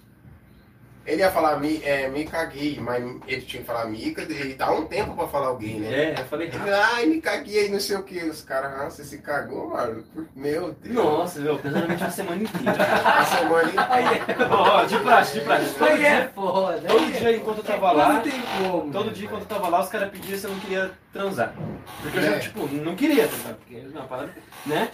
Ele 1.04 1.20
ia 1.20 1.32
falar 1.32 1.58
me, 1.58 1.82
é, 1.84 2.08
me 2.08 2.24
caguei, 2.24 2.78
mas 2.80 3.02
ele 3.26 3.42
tinha 3.42 3.60
que 3.60 3.66
falar 3.66 3.86
mica, 3.86 4.22
ele 4.22 4.54
dá 4.54 4.70
um 4.70 4.86
tempo 4.86 5.16
pra 5.16 5.26
falar 5.26 5.48
alguém, 5.48 5.80
né? 5.80 6.14
É, 6.16 6.20
eu 6.20 6.24
falei 6.26 6.46
Ele, 6.46 6.70
Ai, 6.72 7.06
me 7.06 7.20
caguei, 7.20 7.68
não 7.68 7.80
sei 7.80 7.96
o 7.96 8.04
que. 8.04 8.20
Os 8.20 8.40
caras, 8.42 8.72
ah, 8.80 8.84
você 8.88 9.02
se 9.04 9.18
cagou, 9.18 9.70
mano. 9.70 10.04
Meu 10.34 10.72
Deus. 10.80 10.94
Nossa, 10.94 11.40
velho, 11.42 11.58
planejamento 11.58 12.04
a 12.04 12.10
semana 12.10 12.42
inteira. 12.44 12.72
A 13.04 13.24
semana 13.24 13.68
inteira. 13.68 14.48
Ó, 14.48 14.84
de 14.84 14.98
praxe, 15.00 15.40
de 15.40 15.44
praxe. 15.44 15.74
Todo 15.74 15.88
é 15.88 15.96
dia, 15.96 16.30
foda. 16.34 16.80
todo 16.86 17.04
é- 17.04 17.18
dia 17.18 17.36
enquanto 17.36 17.58
eu 17.58 17.64
tava 17.64 17.92
lá, 17.92 18.12
Não 18.12 18.20
tem 18.22 18.32
como. 18.62 18.92
todo 18.92 19.10
dia 19.10 19.26
enquanto 19.26 19.42
eu 19.42 19.48
tava 19.48 19.68
lá, 19.68 19.80
os 19.82 19.88
caras 19.88 20.08
pediam 20.10 20.38
se 20.38 20.44
eu 20.46 20.52
não 20.52 20.60
queria 20.60 20.90
transar. 21.12 21.52
Porque 22.00 22.16
eu 22.16 22.22
já, 22.22 22.30
É. 22.30 22.38
tipo, 22.38 22.66
não 22.68 22.94
queria 22.94 23.26
transar, 23.26 23.54
porque, 23.54 23.80
não, 23.92 24.06
parada, 24.06 24.32
né? 24.64 24.88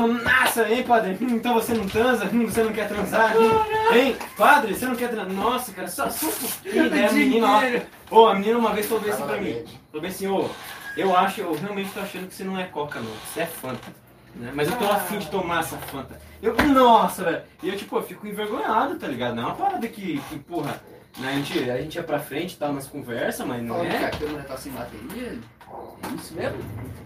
Mundo, 0.00 0.22
nossa, 0.24 0.68
hein, 0.68 0.82
padre? 0.82 1.16
Hum, 1.20 1.26
então 1.30 1.54
você 1.54 1.74
não 1.74 1.86
transa? 1.86 2.24
Hum, 2.32 2.46
você 2.46 2.62
não 2.62 2.72
quer 2.72 2.88
transar? 2.88 3.36
Hum, 3.36 3.94
hein, 3.94 4.16
padre, 4.36 4.74
você 4.74 4.86
não 4.86 4.94
quer 4.96 5.08
transar? 5.10 5.32
Nossa, 5.32 5.72
cara, 5.72 5.88
só, 5.88 6.06
pouquinho, 6.08 6.90
né? 6.90 7.08
A 7.08 7.12
menina, 7.12 7.46
ó, 8.10 8.20
Ô, 8.22 8.26
a 8.28 8.34
menina 8.34 8.58
uma 8.58 8.72
vez 8.72 8.86
falou 8.86 9.02
bem 9.02 9.12
assim 9.12 9.24
pra 9.24 9.36
mim. 9.40 9.64
Falou 9.90 10.00
bem 10.02 10.10
assim, 10.10 10.26
ô, 10.26 10.48
eu 10.96 11.16
acho, 11.16 11.40
eu 11.40 11.52
realmente 11.54 11.90
tô 11.92 12.00
achando 12.00 12.28
que 12.28 12.34
você 12.34 12.44
não 12.44 12.58
é 12.58 12.64
coca, 12.64 13.00
não. 13.00 13.10
Você 13.32 13.40
é 13.40 13.46
Fanta. 13.46 13.88
Né? 14.34 14.50
Mas 14.54 14.70
eu 14.70 14.76
tô 14.76 14.84
Ah. 14.86 14.96
afim 14.96 15.18
de 15.18 15.28
tomar 15.30 15.60
essa 15.60 15.76
Fanta. 15.76 16.18
Eu, 16.42 16.54
nossa, 16.68 17.22
velho. 17.24 17.42
E 17.62 17.68
eu, 17.68 17.76
tipo, 17.76 17.96
eu 17.96 18.02
fico 18.02 18.26
envergonhado, 18.26 18.96
tá 18.96 19.06
ligado? 19.06 19.34
Não 19.34 19.42
é 19.42 19.46
uma 19.46 19.54
parada 19.54 19.86
que, 19.88 20.18
que 20.28 20.38
porra, 20.38 20.80
né? 21.18 21.28
A 21.28 21.32
gente, 21.36 21.70
a 21.70 21.76
gente 21.76 21.94
ia 21.96 22.02
pra 22.02 22.18
frente 22.18 22.52
e 22.54 22.56
tal 22.56 22.72
nas 22.72 22.86
conversas, 22.86 23.46
mas 23.46 23.62
não 23.62 23.76
Falando 23.76 23.90
que 23.90 23.96
é. 23.96 24.06
a 24.06 24.10
câmera 24.10 24.42
tá 24.44 24.56
sem 24.56 24.72
bateria? 24.72 25.38
É 26.10 26.14
isso 26.14 26.34
mesmo? 26.34 26.58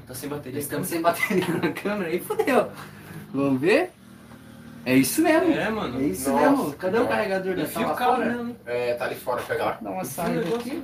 Tá 0.07 0.15
sem 0.15 0.29
bateria. 0.29 0.59
Estamos 0.61 0.89
sem 0.89 1.01
bateria 1.01 1.49
na 1.63 1.73
câmera 1.73 2.11
aí, 2.11 2.21
fodeu. 2.21 2.71
Vamos 3.33 3.61
ver? 3.61 3.91
É 4.85 4.95
isso 4.95 5.21
mesmo. 5.23 5.53
É, 5.53 5.69
mano. 5.69 6.01
É 6.01 6.05
isso 6.05 6.31
Nossa, 6.31 6.51
mesmo. 6.51 6.73
Cadê 6.75 6.99
o 6.99 7.09
carregador 7.09 7.57
da 7.57 7.67
sala. 7.67 8.55
É, 8.65 8.95
tá 8.95 9.05
ali 9.07 9.17
fora, 9.17 9.43
pega 9.43 9.65
lá. 9.65 9.79
Dá 9.81 9.91
uma 9.91 10.05
saída 10.05 10.57
aqui. 10.57 10.83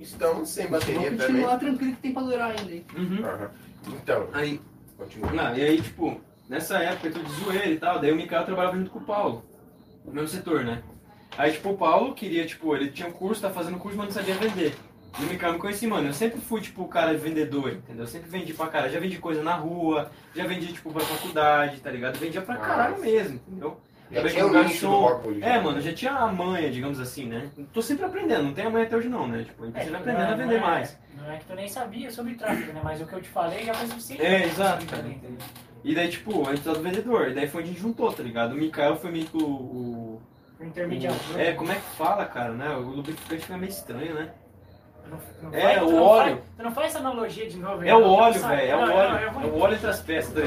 Estamos 0.00 0.48
sem 0.48 0.66
bateria 0.68 0.94
Vamos 0.94 1.10
também. 1.10 1.26
continuar 1.26 1.58
tranquilo 1.58 1.92
que 1.94 2.02
tem 2.02 2.12
pra 2.12 2.22
durar 2.22 2.50
ainda, 2.50 2.72
hein? 2.72 2.84
Uhum. 2.96 3.24
Aham. 3.24 3.50
Então, 3.88 4.28
Aí, 4.32 4.60
continua. 4.98 5.32
não, 5.32 5.56
e 5.56 5.62
aí, 5.62 5.80
tipo, 5.80 6.20
nessa 6.48 6.78
época 6.78 7.08
eu 7.08 7.12
tô 7.14 7.20
de 7.20 7.32
zoeira 7.32 7.66
e 7.70 7.78
tal, 7.78 8.00
daí 8.00 8.12
o 8.12 8.16
Mikael 8.16 8.44
trabalhava 8.44 8.76
junto 8.76 8.90
com 8.90 8.98
o 8.98 9.02
Paulo. 9.04 9.44
No 10.04 10.12
mesmo 10.12 10.28
setor, 10.28 10.64
né? 10.64 10.82
Aí, 11.38 11.52
tipo, 11.52 11.70
o 11.70 11.76
Paulo 11.76 12.14
queria, 12.14 12.44
tipo, 12.44 12.74
ele 12.74 12.90
tinha 12.90 13.08
um 13.08 13.12
curso, 13.12 13.40
tá 13.42 13.50
fazendo 13.50 13.78
curso, 13.78 13.96
mas 13.96 14.06
não 14.06 14.12
sabia 14.12 14.34
vender. 14.34 14.74
O 15.18 15.22
Mikael 15.22 15.54
me 15.54 15.58
conhecia, 15.58 15.88
mano. 15.88 16.08
Eu 16.08 16.12
sempre 16.12 16.40
fui, 16.40 16.60
tipo, 16.60 16.82
o 16.82 16.88
cara 16.88 17.14
vendedor, 17.16 17.72
entendeu? 17.72 18.02
Eu 18.04 18.06
sempre 18.08 18.28
vendi 18.28 18.52
pra 18.52 18.66
cara. 18.68 18.88
Já 18.90 19.00
vendi 19.00 19.18
coisa 19.18 19.42
na 19.42 19.54
rua, 19.54 20.10
já 20.34 20.46
vendi, 20.46 20.72
tipo, 20.72 20.92
pra 20.92 21.00
faculdade, 21.00 21.80
tá 21.80 21.90
ligado? 21.90 22.18
Vendia 22.18 22.42
pra 22.42 22.56
caralho 22.56 22.92
Nossa. 22.96 23.04
mesmo, 23.04 23.40
entendeu? 23.48 23.80
Já 24.10 24.18
Também 24.18 24.32
tinha 24.34 24.44
do 24.46 24.52
garçom. 24.52 25.20
É, 25.42 25.60
mano, 25.60 25.78
eu 25.78 25.82
já 25.82 25.92
tinha 25.92 26.12
a 26.12 26.30
manha, 26.30 26.70
digamos 26.70 27.00
assim, 27.00 27.26
né? 27.26 27.48
Tô 27.72 27.82
sempre 27.82 28.04
aprendendo, 28.04 28.44
não 28.44 28.52
tem 28.54 28.64
a 28.66 28.70
manha 28.70 28.84
até 28.84 28.96
hoje 28.96 29.08
não, 29.08 29.26
né? 29.26 29.42
Tipo, 29.42 29.64
a 29.64 29.66
gente 29.66 29.74
tá 29.74 29.80
sempre 29.80 29.96
aprendendo 29.96 30.32
a 30.32 30.34
vender 30.36 30.60
não 30.60 30.66
é- 30.66 30.70
mais. 30.70 30.98
Não 31.16 31.32
é 31.32 31.36
que 31.38 31.44
tu 31.46 31.54
nem 31.54 31.68
sabia 31.68 32.10
sobre 32.10 32.34
tráfego, 32.34 32.72
né? 32.72 32.80
Mas 32.84 33.00
o 33.00 33.06
que 33.06 33.12
eu 33.14 33.20
te 33.22 33.28
falei 33.28 33.64
já 33.64 33.74
foi 33.74 33.88
suficiente. 33.88 34.22
É, 34.24 34.44
exato, 34.44 34.84
entendeu? 34.84 35.38
E 35.82 35.94
daí, 35.94 36.08
tipo, 36.08 36.46
a 36.48 36.54
gente 36.54 36.62
tá 36.64 36.72
do 36.72 36.82
vendedor. 36.82 37.30
E 37.30 37.34
daí 37.34 37.48
foi 37.48 37.62
onde 37.62 37.70
a 37.70 37.72
gente 37.72 37.82
juntou, 37.82 38.12
tá 38.12 38.22
ligado? 38.22 38.52
O 38.52 38.56
Mikael 38.56 38.96
foi 38.96 39.10
meio 39.10 39.24
que 39.26 39.36
o. 39.36 39.40
o- 39.44 40.22
O 40.60 40.64
intermediador. 40.64 41.18
o- 41.34 41.38
é, 41.40 41.52
como 41.54 41.72
é 41.72 41.74
que 41.74 41.96
fala, 41.96 42.24
cara, 42.26 42.52
né? 42.52 42.68
O 42.76 42.82
lubrificante 42.82 43.42
fica 43.42 43.56
meio 43.58 43.70
estranho, 43.70 44.14
né? 44.14 44.30
Não- 45.10 45.50
não 45.50 45.58
É, 45.58 45.74
faz- 45.74 45.82
o 45.82 46.02
óleo. 46.02 46.30
faz- 46.36 46.44
Tu 46.56 46.62
não 46.62 46.72
faz 46.72 46.86
essa 46.88 46.98
analogia 46.98 47.48
de 47.48 47.56
novo. 47.58 47.84
É 47.84 47.94
o 47.94 48.02
óleo, 48.04 48.40
velho. 48.40 48.70
É 48.70 48.74
o 48.76 48.80
Não, 48.80 48.86
não, 48.86 48.94
óleo. 48.96 49.16
É 49.16 49.46
o 49.46 49.58
óleo 49.60 49.74
entre 49.74 49.86
as 49.90 50.00
peças, 50.00 50.32
tá? 50.34 50.40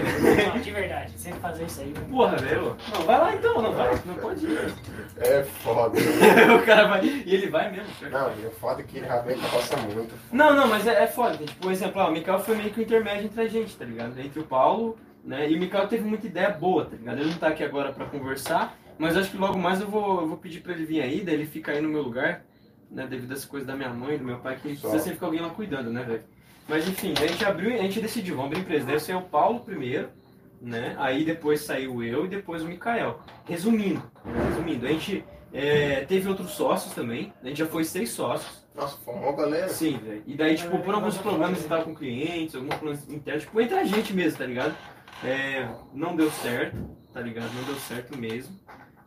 Não, 0.54 0.60
de 0.62 0.72
verdade, 0.72 1.12
sempre 1.18 1.40
fazer 1.40 1.64
isso 1.66 1.82
aí. 1.82 1.94
Porra, 2.12 2.36
velho. 2.38 2.76
Não, 2.94 3.02
vai 3.06 3.18
lá 3.20 3.36
então, 3.36 3.62
não 3.62 3.72
vai. 3.72 4.02
Não 4.06 4.16
pode 4.16 4.46
ir. 4.46 4.74
É 5.18 5.44
foda. 5.44 5.98
o 6.62 6.66
cara 6.66 6.88
vai. 6.88 7.06
E 7.06 7.34
ele 7.36 7.50
vai 7.50 7.72
mesmo. 7.72 7.88
Não, 8.10 8.28
é 8.30 8.50
foda 8.60 8.84
que 8.84 8.98
ele 8.98 9.06
realmente 9.08 9.40
gosta 9.50 9.78
muito. 9.78 10.14
Não, 10.32 10.54
não, 10.56 10.68
mas 10.68 10.86
é, 10.88 11.04
é 11.04 11.08
foda. 11.08 11.38
Tipo, 11.38 11.56
por 11.62 11.72
exemplo, 11.72 12.02
ó, 12.02 12.10
o 12.10 12.12
Mikael 12.12 12.40
foi 12.40 12.56
meio 12.56 12.72
que 12.72 12.80
o 12.80 12.84
intermédio 12.84 13.26
entre 13.26 13.42
a 13.42 13.48
gente, 13.48 13.76
tá 13.78 13.86
ligado? 13.86 14.20
Entre 14.20 14.40
o 14.40 14.44
Paulo, 14.44 14.98
né? 15.24 15.50
E 15.50 15.56
o 15.56 15.60
Mikael 15.60 15.88
teve 15.88 16.04
muita 16.04 16.28
ideia 16.28 16.50
boa, 16.50 16.86
tá 16.86 16.96
ligado? 16.98 17.20
Ele 17.20 17.30
não 17.30 17.38
tá 17.38 17.48
aqui 17.50 17.64
agora 17.64 17.92
pra 17.92 18.06
conversar, 18.06 18.76
mas 18.98 19.16
acho 19.16 19.32
que 19.32 19.38
logo 19.38 19.58
mais 19.58 19.80
eu 19.80 19.88
vou, 19.88 20.22
eu 20.22 20.28
vou 20.28 20.38
pedir 20.38 20.60
pra 20.62 20.74
ele 20.74 20.86
vir 20.86 21.02
aí, 21.02 21.22
daí 21.22 21.36
ele 21.36 21.46
fica 21.46 21.72
aí 21.72 21.82
no 21.82 21.90
meu 21.90 22.02
lugar, 22.02 22.42
né? 22.90 23.08
Devido 23.08 23.32
às 23.32 23.46
coisas 23.46 23.68
da 23.68 23.76
minha 23.76 23.90
mãe, 23.90 24.18
do 24.18 24.24
meu 24.24 24.40
pai, 24.40 24.58
que 24.58 24.76
Só. 24.76 24.90
precisa 24.90 25.00
sempre 25.00 25.14
ficar 25.16 25.28
alguém 25.28 25.42
lá 25.42 25.50
cuidando, 25.50 25.92
né, 25.92 26.04
velho? 26.04 26.24
Mas 26.68 26.88
enfim, 26.88 27.14
a 27.18 27.28
gente 27.28 27.44
abriu, 27.44 27.74
a 27.74 27.84
gente 27.84 28.00
decidiu, 28.00 28.36
vamos 28.36 28.52
abrir 28.52 28.62
empresa. 28.62 28.86
Daí 28.86 29.00
saiu 29.00 29.20
o 29.20 29.24
Paulo 29.24 29.62
primeiro, 29.62 30.10
né? 30.62 30.96
Aí 31.00 31.26
depois 31.26 31.62
saiu 31.62 32.04
eu 32.04 32.26
e 32.26 32.30
depois 32.30 32.62
o 32.62 32.68
Mikael. 32.68 33.22
Resumindo, 33.46 34.04
resumindo, 34.48 34.86
a 34.86 34.90
gente 34.90 35.24
é, 35.52 36.06
teve 36.06 36.30
outros 36.30 36.52
sócios 36.52 36.94
também, 36.94 37.34
a 37.42 37.48
gente 37.48 37.58
já 37.58 37.66
foi 37.66 37.84
seis 37.84 38.12
sócios. 38.12 38.68
Nossa, 38.76 38.98
foi 39.04 39.14
uma 39.14 39.32
galera. 39.34 39.68
Sim, 39.68 39.98
velho. 39.98 40.24
E 40.26 40.36
daí, 40.36 40.56
tipo, 40.56 40.78
por 40.80 40.94
alguns 40.94 41.18
problemas 41.18 41.62
que 41.62 41.68
tava 41.68 41.84
com 41.84 41.96
clientes, 41.96 42.56
alguns 42.56 42.76
problemas 42.76 43.10
internos, 43.10 43.44
tipo, 43.44 43.60
entre 43.60 43.76
a 43.76 43.84
gente 43.84 44.14
mesmo, 44.14 44.38
tá 44.38 44.46
ligado? 44.46 44.76
É, 45.24 45.68
não 45.94 46.16
deu 46.16 46.32
certo, 46.32 46.78
tá 47.12 47.20
ligado? 47.20 47.52
Não 47.54 47.64
deu 47.64 47.76
certo 47.76 48.18
mesmo, 48.18 48.56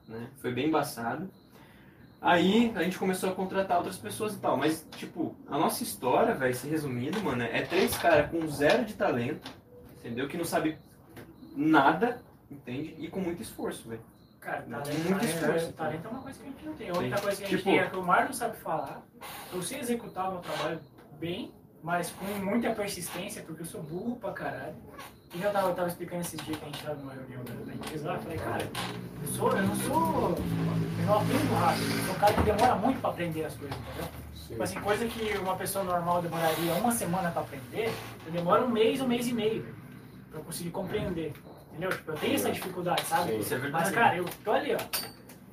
né? 0.08 0.28
Foi 0.40 0.52
bem 0.52 0.66
embaçado. 0.66 1.30
Aí 2.22 2.72
a 2.76 2.82
gente 2.84 2.98
começou 2.98 3.30
a 3.30 3.34
contratar 3.34 3.78
outras 3.78 3.98
pessoas 3.98 4.34
e 4.34 4.38
tal, 4.38 4.56
mas, 4.56 4.86
tipo, 4.96 5.34
a 5.48 5.58
nossa 5.58 5.82
história, 5.82 6.32
velho, 6.34 6.54
se 6.54 6.68
resumindo, 6.68 7.20
mano, 7.20 7.42
é 7.42 7.62
três 7.62 7.96
caras 7.98 8.30
com 8.30 8.46
zero 8.46 8.84
de 8.84 8.94
talento, 8.94 9.50
entendeu? 9.98 10.28
Que 10.28 10.36
não 10.38 10.44
sabe 10.44 10.78
nada, 11.56 12.22
entende? 12.50 12.94
E 12.98 13.08
com 13.08 13.18
muito 13.20 13.42
esforço, 13.42 13.88
velho. 13.88 14.00
Cara, 14.40 14.60
Muito 14.66 14.82
talento, 14.84 15.08
talento, 15.08 15.24
esforço. 15.24 15.72
talento 15.72 16.06
é 16.06 16.10
uma 16.10 16.20
coisa 16.22 16.38
que 16.38 16.44
a 16.44 16.50
gente 16.50 16.64
não 16.66 16.74
tem. 16.74 16.90
A 16.90 16.92
única 16.98 17.16
Sim. 17.16 17.22
coisa 17.22 17.36
que 17.38 17.44
a 17.44 17.48
gente 17.48 17.58
Tipo- 17.58 17.70
tem 17.70 17.78
é 17.80 17.86
que 17.88 17.96
o 17.96 18.02
Marlon 18.04 18.32
sabe 18.32 18.56
falar. 18.56 19.02
Eu 19.52 19.62
sei 19.62 19.80
executar 19.80 20.28
o 20.28 20.32
meu 20.32 20.40
trabalho 20.40 20.80
bem, 21.18 21.52
mas 21.82 22.10
com 22.10 22.24
muita 22.44 22.72
persistência, 22.72 23.42
porque 23.42 23.62
eu 23.62 23.66
sou 23.66 23.82
burro 23.82 24.16
pra 24.16 24.32
caralho. 24.32 24.74
E 25.34 25.42
eu 25.42 25.50
tava, 25.50 25.68
eu 25.68 25.74
tava 25.74 25.88
explicando 25.88 26.20
esses 26.20 26.40
dias 26.44 26.58
que 26.58 26.64
a 26.64 26.68
gente 26.68 26.82
tava 26.82 26.94
numa 26.96 27.12
reunião 27.12 27.42
da, 27.44 27.72
empresa 27.72 28.08
lá, 28.08 28.14
eu 28.16 28.22
falei, 28.22 28.38
cara, 28.38 28.62
eu, 28.62 29.28
sou, 29.28 29.50
eu 29.56 29.62
não 29.66 29.76
sou. 29.76 30.36
Eu 30.98 31.06
não 31.06 31.14
aprendo 31.18 31.54
rápido, 31.54 31.82
eu 31.84 32.04
sou 32.04 32.14
um 32.14 32.18
cara 32.18 32.32
que 32.34 32.42
demora 32.42 32.74
muito 32.74 33.00
pra 33.00 33.10
aprender 33.10 33.44
as 33.44 33.54
coisas, 33.54 33.76
entendeu? 33.78 34.08
Tipo 34.48 34.62
assim, 34.62 34.80
coisa 34.80 35.06
que 35.06 35.38
uma 35.38 35.56
pessoa 35.56 35.84
normal 35.84 36.20
demoraria 36.20 36.74
uma 36.74 36.92
semana 36.92 37.30
pra 37.30 37.40
aprender, 37.40 37.90
eu 38.26 38.32
demoro 38.32 38.66
um 38.66 38.68
mês, 38.68 39.00
um 39.00 39.06
mês 39.06 39.26
e 39.26 39.32
meio 39.32 39.62
velho, 39.62 39.74
pra 40.30 40.40
eu 40.40 40.44
conseguir 40.44 40.70
compreender. 40.70 41.32
Entendeu? 41.70 41.90
Tipo, 41.90 42.10
eu 42.10 42.16
tenho 42.16 42.34
essa 42.34 42.50
dificuldade, 42.50 43.02
sabe? 43.02 43.32
Sim. 43.32 43.38
Isso 43.38 43.54
é 43.54 43.58
verdade. 43.58 43.84
Mas, 43.84 43.94
cara, 43.94 44.16
eu 44.16 44.26
tô 44.44 44.52
ali, 44.52 44.74
ó. 44.74 44.78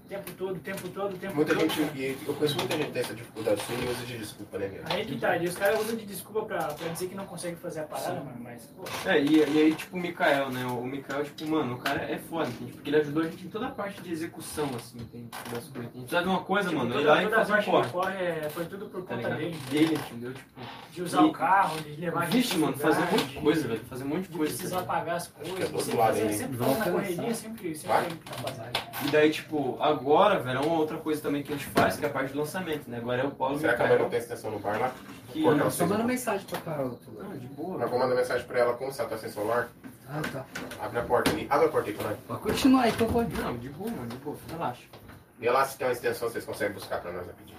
O 0.10 0.12
tempo 0.12 0.32
todo, 0.32 0.56
o 0.56 0.60
tempo 0.60 0.90
todo, 0.90 1.14
o 1.14 1.18
tempo 1.20 1.36
Muita 1.36 1.54
todo. 1.54 1.70
gente, 1.70 1.96
e 1.96 2.18
eu 2.28 2.34
conheço 2.34 2.56
muita 2.58 2.76
gente 2.76 2.88
que 2.88 2.94
tem 2.94 3.02
essa 3.04 3.14
dificuldade 3.14 3.62
sim, 3.62 3.74
e 3.80 3.90
usa 3.92 4.06
de 4.08 4.18
desculpa, 4.18 4.58
né, 4.58 4.68
velho? 4.68 4.84
Aí 4.90 5.06
que 5.06 5.18
tá, 5.20 5.38
e 5.38 5.46
os 5.46 5.56
caras 5.56 5.80
usam 5.82 5.96
de 5.96 6.06
desculpa 6.08 6.46
pra, 6.48 6.64
pra 6.74 6.88
dizer 6.88 7.10
que 7.10 7.14
não 7.16 7.28
consegue 7.28 7.58
fazer 7.58 7.82
a 7.82 7.84
parada, 7.84 8.16
mano, 8.16 8.38
mas, 8.40 8.66
pô. 8.76 8.86
É, 9.08 9.22
e, 9.22 9.38
e 9.38 9.44
aí, 9.44 9.76
tipo, 9.76 9.96
o 9.96 10.00
Mikael, 10.00 10.50
né? 10.50 10.66
O 10.66 10.84
Mikael, 10.84 11.24
tipo, 11.26 11.48
mano, 11.48 11.76
o 11.76 11.78
cara 11.78 12.02
é 12.02 12.18
foda, 12.18 12.50
entende? 12.50 12.72
Porque 12.72 12.90
ele 12.90 12.98
ajudou 12.98 13.22
a 13.22 13.28
gente 13.28 13.46
em 13.46 13.50
toda 13.50 13.68
a 13.68 13.70
parte 13.70 14.02
de 14.02 14.12
execução, 14.12 14.68
assim, 14.76 14.98
entende? 14.98 15.30
Das 15.54 15.66
coisas. 15.66 15.76
A 15.78 15.82
gente 15.84 15.92
precisa 15.92 16.22
de 16.24 16.28
uma 16.28 16.42
coisa, 16.44 16.72
mano, 16.72 16.86
ele 16.90 16.94
toda, 17.04 17.14
lá 17.14 17.22
e 17.22 17.24
toda 17.26 17.36
a 17.36 17.40
fazer 17.46 17.52
um 17.52 17.56
parte 17.56 17.70
corre, 17.70 17.90
corre 17.90 18.16
é, 18.16 18.50
foi 18.50 18.66
tudo 18.66 18.86
por 18.88 19.04
tá 19.04 19.16
conta 19.16 19.28
ligado? 19.30 19.38
dele. 19.38 19.58
Dele, 19.70 19.94
entendeu? 19.94 20.34
Tipo, 20.34 20.62
De 20.92 21.02
usar 21.04 21.22
E- 21.22 21.26
o 21.26 21.32
carro, 21.32 21.82
de 21.82 22.02
levar 22.02 22.22
a 22.22 22.26
gente 22.26 22.34
vixe, 22.34 22.58
mano, 22.58 22.76
fazer 22.78 23.00
um 23.04 23.12
monte 23.12 23.26
de 23.26 23.40
coisa, 23.40 23.68
velho. 23.68 23.82
Fazer 23.88 24.04
um 24.04 24.08
monte 24.08 24.22
de 24.24 24.28
De 24.30 24.38
coisa. 24.38 24.54
precisar 24.56 24.78
tá 24.80 24.84
pagar 24.86 25.16
as 25.18 25.28
é 25.28 25.32
coisas, 25.32 25.60
outro 25.60 25.80
sempre, 25.82 25.98
fazer, 26.00 26.34
sempre 26.34 26.58
na 26.58 26.92
correria, 26.92 27.36
sempre, 27.36 27.76
sempre 27.76 27.88
Vai. 27.88 28.08
trabalhar. 28.10 28.72
E 29.06 29.12
daí, 29.12 29.30
tipo, 29.30 29.78
agora, 29.80 29.99
velho, 30.00 30.58
é 30.58 30.62
uma 30.62 30.74
outra 30.78 30.98
coisa 30.98 31.22
também 31.22 31.44
que 31.44 31.52
a 31.54 31.56
gente 31.56 31.68
faz, 31.68 31.98
que 31.98 32.06
é 32.06 32.10
a 32.10 32.12
parte 32.12 32.34
do 32.34 32.40
lançamento, 32.40 32.90
né? 32.90 32.98
Agora 32.98 33.22
é 33.22 33.26
o 33.26 33.32
Paulo 33.32 33.56
o 33.56 33.60
Será 33.60 33.74
que 33.74 33.82
a 33.82 33.84
Mikael. 33.86 33.98
mãe 34.00 34.04
não 34.06 34.10
tem 34.10 34.20
extensão 34.20 34.52
no 34.52 34.60
bar 34.60 34.80
lá? 34.80 34.92
Que- 35.32 35.44
Cortar 35.44 35.70
Só 35.72 35.86
manda 35.86 36.04
mensagem 36.04 36.46
pra 36.48 36.60
Carol. 36.62 36.92
tu. 37.04 37.12
Não, 37.12 37.38
de 37.38 37.48
boa. 37.48 37.78
Nós 37.78 37.90
vamos 37.90 38.06
mandar 38.06 38.16
mensagem 38.16 38.48
pra 38.48 38.60
ela 38.60 38.74
como 38.74 38.92
se 38.92 39.00
ela 39.00 39.10
tá 39.10 39.18
sem 39.18 39.30
celular. 39.30 39.70
Ah, 40.10 40.22
tá. 40.34 40.46
Abre 40.82 41.00
a 41.00 41.04
porta 41.04 41.30
ali. 41.32 41.46
Abre 41.50 41.68
a 41.68 41.70
porta 41.70 41.90
aí 41.90 41.96
pra 41.96 42.10
nós. 42.10 42.18
Pode 42.28 42.42
continuar 42.42 42.88
então, 42.90 43.08
pode. 43.08 43.36
Não, 43.36 43.58
de 43.58 43.70
boa, 43.70 43.92
mano, 43.92 44.08
de 44.08 44.18
boa, 44.18 44.36
relaxa. 44.50 44.84
Vê 45.40 45.50
lá 45.52 45.66
se 45.66 45.78
tem 45.78 45.88
uma 45.88 45.94
extensão, 45.94 46.30
vocês 46.30 46.44
conseguem 46.46 46.74
buscar 46.74 47.00
pra 47.02 47.12
nós 47.12 47.28
rapidinho. 47.28 47.58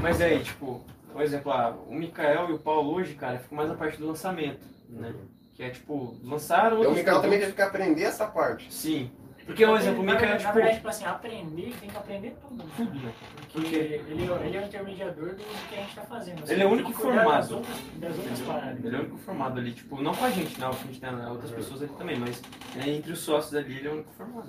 Mas 0.00 0.20
aí, 0.22 0.42
tipo, 0.42 0.82
por 1.12 1.20
exemplo, 1.22 1.52
ah, 1.52 1.76
o 1.86 1.94
Mikael 1.94 2.48
e 2.48 2.52
o 2.54 2.58
Paulo 2.58 2.94
hoje, 2.94 3.14
cara, 3.14 3.38
ficam 3.38 3.56
mais 3.58 3.68
na 3.68 3.74
parte 3.76 3.98
do 3.98 4.06
lançamento, 4.06 4.60
né? 4.88 5.12
Que 5.54 5.64
é 5.64 5.68
tipo, 5.70 6.16
lançaram. 6.24 6.82
E 6.82 6.86
o 6.86 6.92
Mikael 6.92 7.20
também 7.20 7.38
teve 7.38 7.52
que 7.52 7.60
aprender 7.60 8.04
essa 8.04 8.26
parte. 8.26 8.72
Sim. 8.72 9.10
Porque, 9.46 9.66
por 9.66 9.76
exemplo, 9.76 10.00
o 10.00 10.04
Na 10.04 10.12
Mikael, 10.12 10.28
verdade- 10.30 10.42
Na 10.44 10.48
tipo. 10.48 10.54
verdade, 10.54 10.76
tipo 10.76 10.88
assim, 10.88 11.04
aprender, 11.04 11.74
tem 11.80 11.90
que 11.90 11.96
aprender 11.96 12.36
tudo. 12.40 12.56
né? 12.64 12.70
Tudo, 12.76 12.94
né? 13.00 13.12
Porque 13.52 13.74
ele, 13.76 14.04
ele 14.44 14.56
é 14.56 14.60
o 14.60 14.64
intermediador 14.66 15.28
do, 15.30 15.68
que 15.68 15.74
a 15.74 15.78
gente 15.82 15.94
tá 15.94 16.02
fazendo. 16.02 16.50
Ele 16.50 16.62
é 16.62 16.66
o 16.66 16.70
único 16.70 16.92
formado. 16.92 17.26
Das 17.36 17.50
outras, 17.50 17.76
das 17.96 18.16
outras 18.18 18.40
paradas. 18.40 18.84
Ele 18.84 18.94
é 18.96 18.98
o 18.98 19.02
único 19.02 19.18
formado 19.18 19.60
ali, 19.60 19.72
tipo, 19.72 20.00
não 20.02 20.14
com 20.14 20.24
a 20.24 20.30
gente, 20.30 20.60
não, 20.60 20.70
a 20.70 20.72
gente 20.72 21.00
tem 21.00 21.26
outras 21.26 21.50
pessoas 21.50 21.82
ali 21.82 21.92
também, 21.98 22.18
mas 22.18 22.42
é, 22.76 22.88
entre 22.88 23.12
os 23.12 23.18
sócios 23.20 23.54
ali 23.54 23.78
ele 23.78 23.88
é 23.88 23.90
o 23.90 23.94
único 23.94 24.12
formado. 24.12 24.48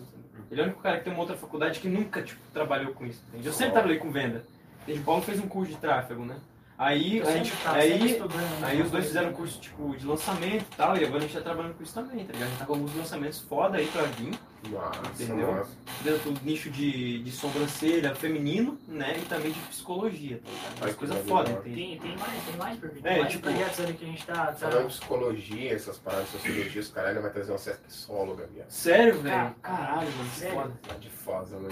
Ele 0.52 0.62
é 0.62 0.64
o 0.64 0.68
único 0.68 0.82
cara 0.82 0.98
que 1.00 1.04
tem 1.06 1.14
uma 1.14 1.22
outra 1.22 1.36
faculdade 1.36 1.80
que 1.80 1.88
nunca, 1.90 2.22
tipo, 2.22 2.40
trabalhou 2.54 2.94
com 2.94 3.06
isso, 3.06 3.22
entende? 3.30 3.48
Eu 3.48 3.54
sempre 3.54 3.74
trabalhei 3.74 3.98
com 3.98 4.12
venda. 4.12 4.46
O 4.88 5.00
Paulo 5.00 5.22
fez 5.22 5.40
um 5.40 5.48
curso 5.48 5.72
de 5.72 5.78
tráfego, 5.78 6.24
né? 6.26 6.36
Aí, 6.78 7.22
a 7.22 7.32
gente, 7.32 7.52
sempre 7.52 7.80
aí, 7.80 8.20
né? 8.20 8.28
aí 8.64 8.82
os 8.82 8.92
dois 8.92 9.06
fizeram 9.06 9.30
um 9.30 9.34
curso, 9.34 9.60
tipo, 9.60 9.96
de 9.96 10.06
lançamento 10.06 10.64
e 10.72 10.76
tal, 10.76 10.98
e 10.98 11.04
agora 11.06 11.20
a 11.20 11.22
gente 11.22 11.34
tá 11.34 11.42
trabalhando 11.42 11.76
com 11.76 11.84
isso 11.84 11.94
também, 11.94 12.26
tá 12.26 12.34
ligado? 12.34 12.48
A 12.48 12.50
gente 12.50 12.60
tá 12.60 12.66
com 12.66 12.74
alguns 12.74 12.96
lançamentos 12.96 13.40
foda 13.42 13.78
aí 13.78 13.88
pra 13.88 14.02
vir, 14.04 14.34
Nossa, 14.72 15.24
Entendeu? 15.24 15.54
nossa. 15.56 15.70
dentro 16.04 16.32
do 16.32 16.42
nicho 16.46 16.70
de, 16.72 17.22
de 17.24 17.32
sobrancelha 17.32 18.16
feminino, 18.16 18.78
né? 18.88 19.18
E 19.18 19.26
também 19.26 19.52
de 19.52 19.60
psicologia, 19.62 20.40
tá 20.44 20.50
ligado? 20.50 20.64
Ai, 20.72 20.78
Mas 20.82 20.92
que 20.92 20.98
coisa 20.98 21.14
legal. 21.16 21.28
foda, 21.38 21.52
entende? 21.52 21.76
Tem, 21.76 22.00
tem 22.00 22.18
mais, 22.18 22.44
tem 22.46 22.56
mais, 22.58 22.80
perfeito. 22.80 23.06
É, 23.06 23.10
Tem 23.12 23.20
mais 23.22 23.32
tipo- 23.34 23.44
projetos 23.44 23.80
ali 23.82 23.94
que 23.94 24.06
a 24.06 24.08
gente 24.08 24.26
tá. 24.26 24.46
tá... 24.48 24.54
Falando 24.54 24.88
de 24.88 24.98
psicologia, 24.98 25.74
essas 25.74 25.98
paradas 25.98 26.26
de 26.28 26.32
sociologia, 26.32 26.82
os 26.82 26.88
caralho 26.90 27.22
vai 27.22 27.32
trazer 27.32 27.52
uma 27.52 27.58
sexóloga, 27.58 28.48
viado. 28.54 28.70
Sério, 28.70 29.20
velho? 29.22 29.36
Cara, 29.36 29.56
Caralho, 29.62 30.12
mano, 30.18 30.30
sério? 30.32 30.56
foda. 30.56 30.74
Tá 30.88 30.96
de 30.96 31.10
foda, 31.10 31.60
né? 31.60 31.70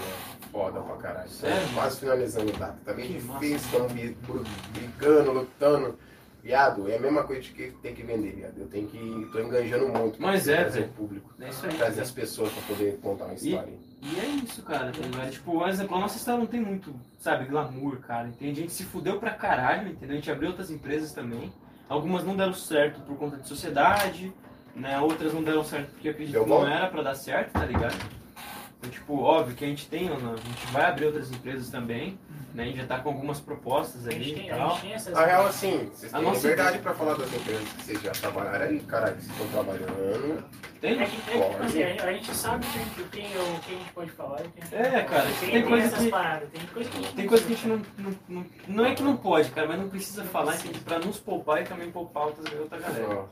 Foda 0.50 0.80
pra 0.80 0.96
caralho. 0.96 1.30
Sério? 1.30 1.68
Quase 1.74 2.00
finalizando 2.00 2.52
o 2.52 2.56
data. 2.56 2.78
Tá 2.84 2.92
meio 2.94 3.08
Que 3.08 3.14
difícil, 3.14 3.80
massa. 3.80 3.94
brigando, 4.72 5.32
lutando. 5.32 5.98
Viado, 6.42 6.90
é 6.90 6.96
a 6.96 7.00
mesma 7.00 7.22
coisa 7.22 7.40
de 7.40 7.50
que 7.50 7.70
tem 7.82 7.94
que 7.94 8.02
vender, 8.02 8.32
viado. 8.34 8.58
Eu 8.58 8.66
tenho 8.66 8.88
que. 8.88 9.28
tô 9.30 9.38
enganjando 9.38 9.88
muito 9.88 10.20
Mas 10.20 10.48
é, 10.48 10.64
velho. 10.64 10.86
o 10.86 10.88
público. 10.88 11.30
É 11.40 11.48
isso 11.48 11.64
aí. 11.64 11.76
Trazer 11.76 12.00
as 12.00 12.10
pessoas 12.10 12.52
pra 12.52 12.62
poder 12.62 12.98
contar 13.00 13.26
uma 13.26 13.34
história. 13.34 13.72
E 14.02 14.18
é 14.18 14.26
isso, 14.42 14.60
cara, 14.64 14.90
tá? 14.90 15.30
Tipo, 15.30 15.52
por 15.52 15.68
exemplo, 15.68 15.96
a 15.96 16.00
nossa 16.00 16.16
história 16.16 16.40
não 16.40 16.46
tem 16.46 16.60
muito, 16.60 16.92
sabe, 17.20 17.44
glamour, 17.44 18.00
cara, 18.00 18.26
entende? 18.26 18.58
A 18.58 18.62
gente 18.62 18.72
se 18.72 18.82
fudeu 18.82 19.20
pra 19.20 19.30
caralho, 19.30 19.92
entendeu? 19.92 20.14
A 20.14 20.16
gente 20.16 20.30
abriu 20.30 20.48
outras 20.48 20.72
empresas 20.72 21.12
também. 21.12 21.52
Algumas 21.88 22.24
não 22.24 22.36
deram 22.36 22.52
certo 22.52 23.00
por 23.02 23.16
conta 23.16 23.36
de 23.36 23.46
sociedade, 23.46 24.32
né? 24.74 24.98
Outras 24.98 25.32
não 25.32 25.44
deram 25.44 25.62
certo 25.62 25.90
porque 25.92 26.08
acredito 26.08 26.42
que 26.42 26.48
não 26.48 26.66
era 26.66 26.88
pra 26.88 27.02
dar 27.02 27.14
certo, 27.14 27.52
tá 27.52 27.64
ligado? 27.64 27.94
Então, 28.78 28.90
tipo, 28.90 29.20
óbvio 29.20 29.54
que 29.54 29.64
a 29.64 29.68
gente 29.68 29.86
tem, 29.88 30.08
a 30.08 30.16
gente 30.16 30.66
vai 30.72 30.86
abrir 30.86 31.04
outras 31.06 31.30
empresas 31.30 31.70
também, 31.70 32.18
né? 32.54 32.62
A 32.64 32.66
gente 32.66 32.76
já 32.78 32.86
tá 32.86 32.98
com 33.00 33.08
algumas 33.10 33.40
propostas 33.40 34.06
A 34.06 34.10
gente 34.10 34.22
ali 34.22 34.34
tem, 34.34 34.46
e 34.46 34.50
a 34.50 34.56
tal. 34.56 34.70
gente 34.70 34.80
tem 34.82 34.92
essas. 34.94 35.14
A 35.16 35.24
real, 35.26 35.46
assim, 35.46 35.90
vocês 35.94 36.12
A 36.14 36.18
têm 36.18 36.26
nossa 36.26 36.40
liberdade 36.40 36.68
ideia- 36.68 36.82
pra 36.82 36.94
falar 36.94 37.14
das 37.14 37.32
empresas 37.34 37.68
que 37.68 37.82
vocês 37.82 38.02
já 38.02 38.12
trabalharam 38.12 38.64
aí, 38.66 38.80
caralho. 38.80 39.14
Vocês 39.16 39.30
estão 39.30 39.46
trabalhando. 39.48 40.44
Tem? 40.80 40.92
É 40.92 40.96
que, 40.96 41.02
é 41.02 41.06
que, 41.06 41.50
tipo 41.50 41.62
assim, 41.62 41.82
a, 41.82 41.88
gente- 41.88 42.02
a 42.02 42.12
gente 42.12 42.34
sabe 42.34 42.66
que, 42.66 42.90
que 43.02 43.08
tem 43.10 43.26
o 43.26 43.60
que 43.60 43.74
a 43.74 43.78
gente 43.78 43.92
pode 43.92 44.10
falar 44.10 44.40
e 44.40 44.44
gente 44.44 44.74
É, 44.74 44.90
pode. 44.90 45.04
cara, 45.06 45.28
tem, 45.40 45.50
tem 45.50 45.62
coisa 45.64 45.86
essas 45.86 45.98
que- 46.00 46.10
paradas, 46.10 46.48
tem 46.50 46.66
coisa 46.66 46.90
que 46.90 46.96
a 46.98 47.00
gente 47.02 47.14
Tem 47.14 47.24
não 47.24 47.28
coisa 47.28 47.44
que 47.46 47.52
a 47.52 47.56
gente 47.56 47.68
não, 47.68 47.82
não, 47.98 48.14
não, 48.28 48.46
não 48.66 48.84
é 48.86 48.94
que 48.94 49.02
não 49.02 49.16
pode, 49.16 49.50
cara, 49.52 49.68
mas 49.68 49.78
não 49.78 49.88
precisa 49.88 50.24
falar 50.24 50.56
entende? 50.56 50.80
pra 50.80 50.98
nos 50.98 51.18
poupar 51.20 51.62
e 51.62 51.64
também 51.64 51.90
poupar 51.92 52.24
outras, 52.26 52.52
outra 52.58 52.78
galera. 52.78 53.08
Ó, 53.08 53.26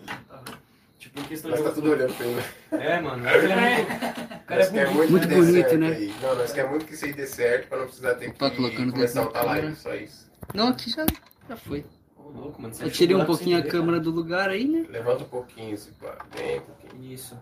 Tipo, 1.00 1.18
em 1.18 1.24
questão 1.24 1.50
Nós 1.50 1.60
de. 1.60 1.66
tá 1.66 1.72
tudo 1.72 1.90
olhando 1.90 2.14
pra 2.14 2.26
ele. 2.26 2.42
É, 2.72 3.00
mano. 3.00 3.28
Ele 3.28 3.52
é 3.52 3.76
muito. 3.76 3.90
O 4.40 4.44
cara 4.50 4.60
Nós 4.64 4.68
é 4.68 4.72
quer 4.72 4.86
bonito. 4.86 4.96
muito, 4.96 5.10
Muito 5.12 5.22
que 5.22 5.28
dê 5.34 5.40
bonito, 5.40 5.54
certo 5.68 5.78
né? 5.78 5.86
Aí. 5.88 6.14
Não, 6.20 6.34
nós 6.36 6.52
quer 6.52 6.68
muito 6.70 6.84
que 6.86 6.94
isso 6.94 7.04
aí 7.04 7.12
dê 7.12 7.26
certo 7.26 7.68
pra 7.68 7.78
não 7.78 7.84
precisar 7.86 8.14
ter 8.16 8.32
que 8.32 8.38
Tá 8.38 8.50
colocando 8.50 8.92
começar 8.92 9.20
dentro 9.20 9.32
da 9.32 9.40
outra 9.40 9.42
live, 9.60 9.76
só 9.76 9.94
isso. 9.94 10.30
Não, 10.54 10.68
aqui 10.68 10.90
já, 10.90 11.06
já 11.48 11.56
foi. 11.56 11.86
Ô, 12.16 12.22
louco, 12.30 12.60
mano. 12.60 12.74
você 12.74 12.82
Eu 12.82 12.86
achou 12.88 12.96
tirei 12.96 13.14
um 13.14 13.18
buraco 13.20 13.36
pouquinho 13.36 13.58
a 13.58 13.60
ver, 13.62 13.68
câmera 13.70 14.00
do 14.00 14.10
lugar 14.10 14.50
aí, 14.50 14.66
né? 14.68 14.86
Levanta 14.90 15.22
um 15.24 15.28
pouquinho, 15.28 15.76
se 15.78 15.92
pá. 15.92 16.18
Bem 16.36 16.58
um 16.58 16.62
pouquinho. 16.62 16.90
cara. 16.92 17.04
Isso. 17.14 17.38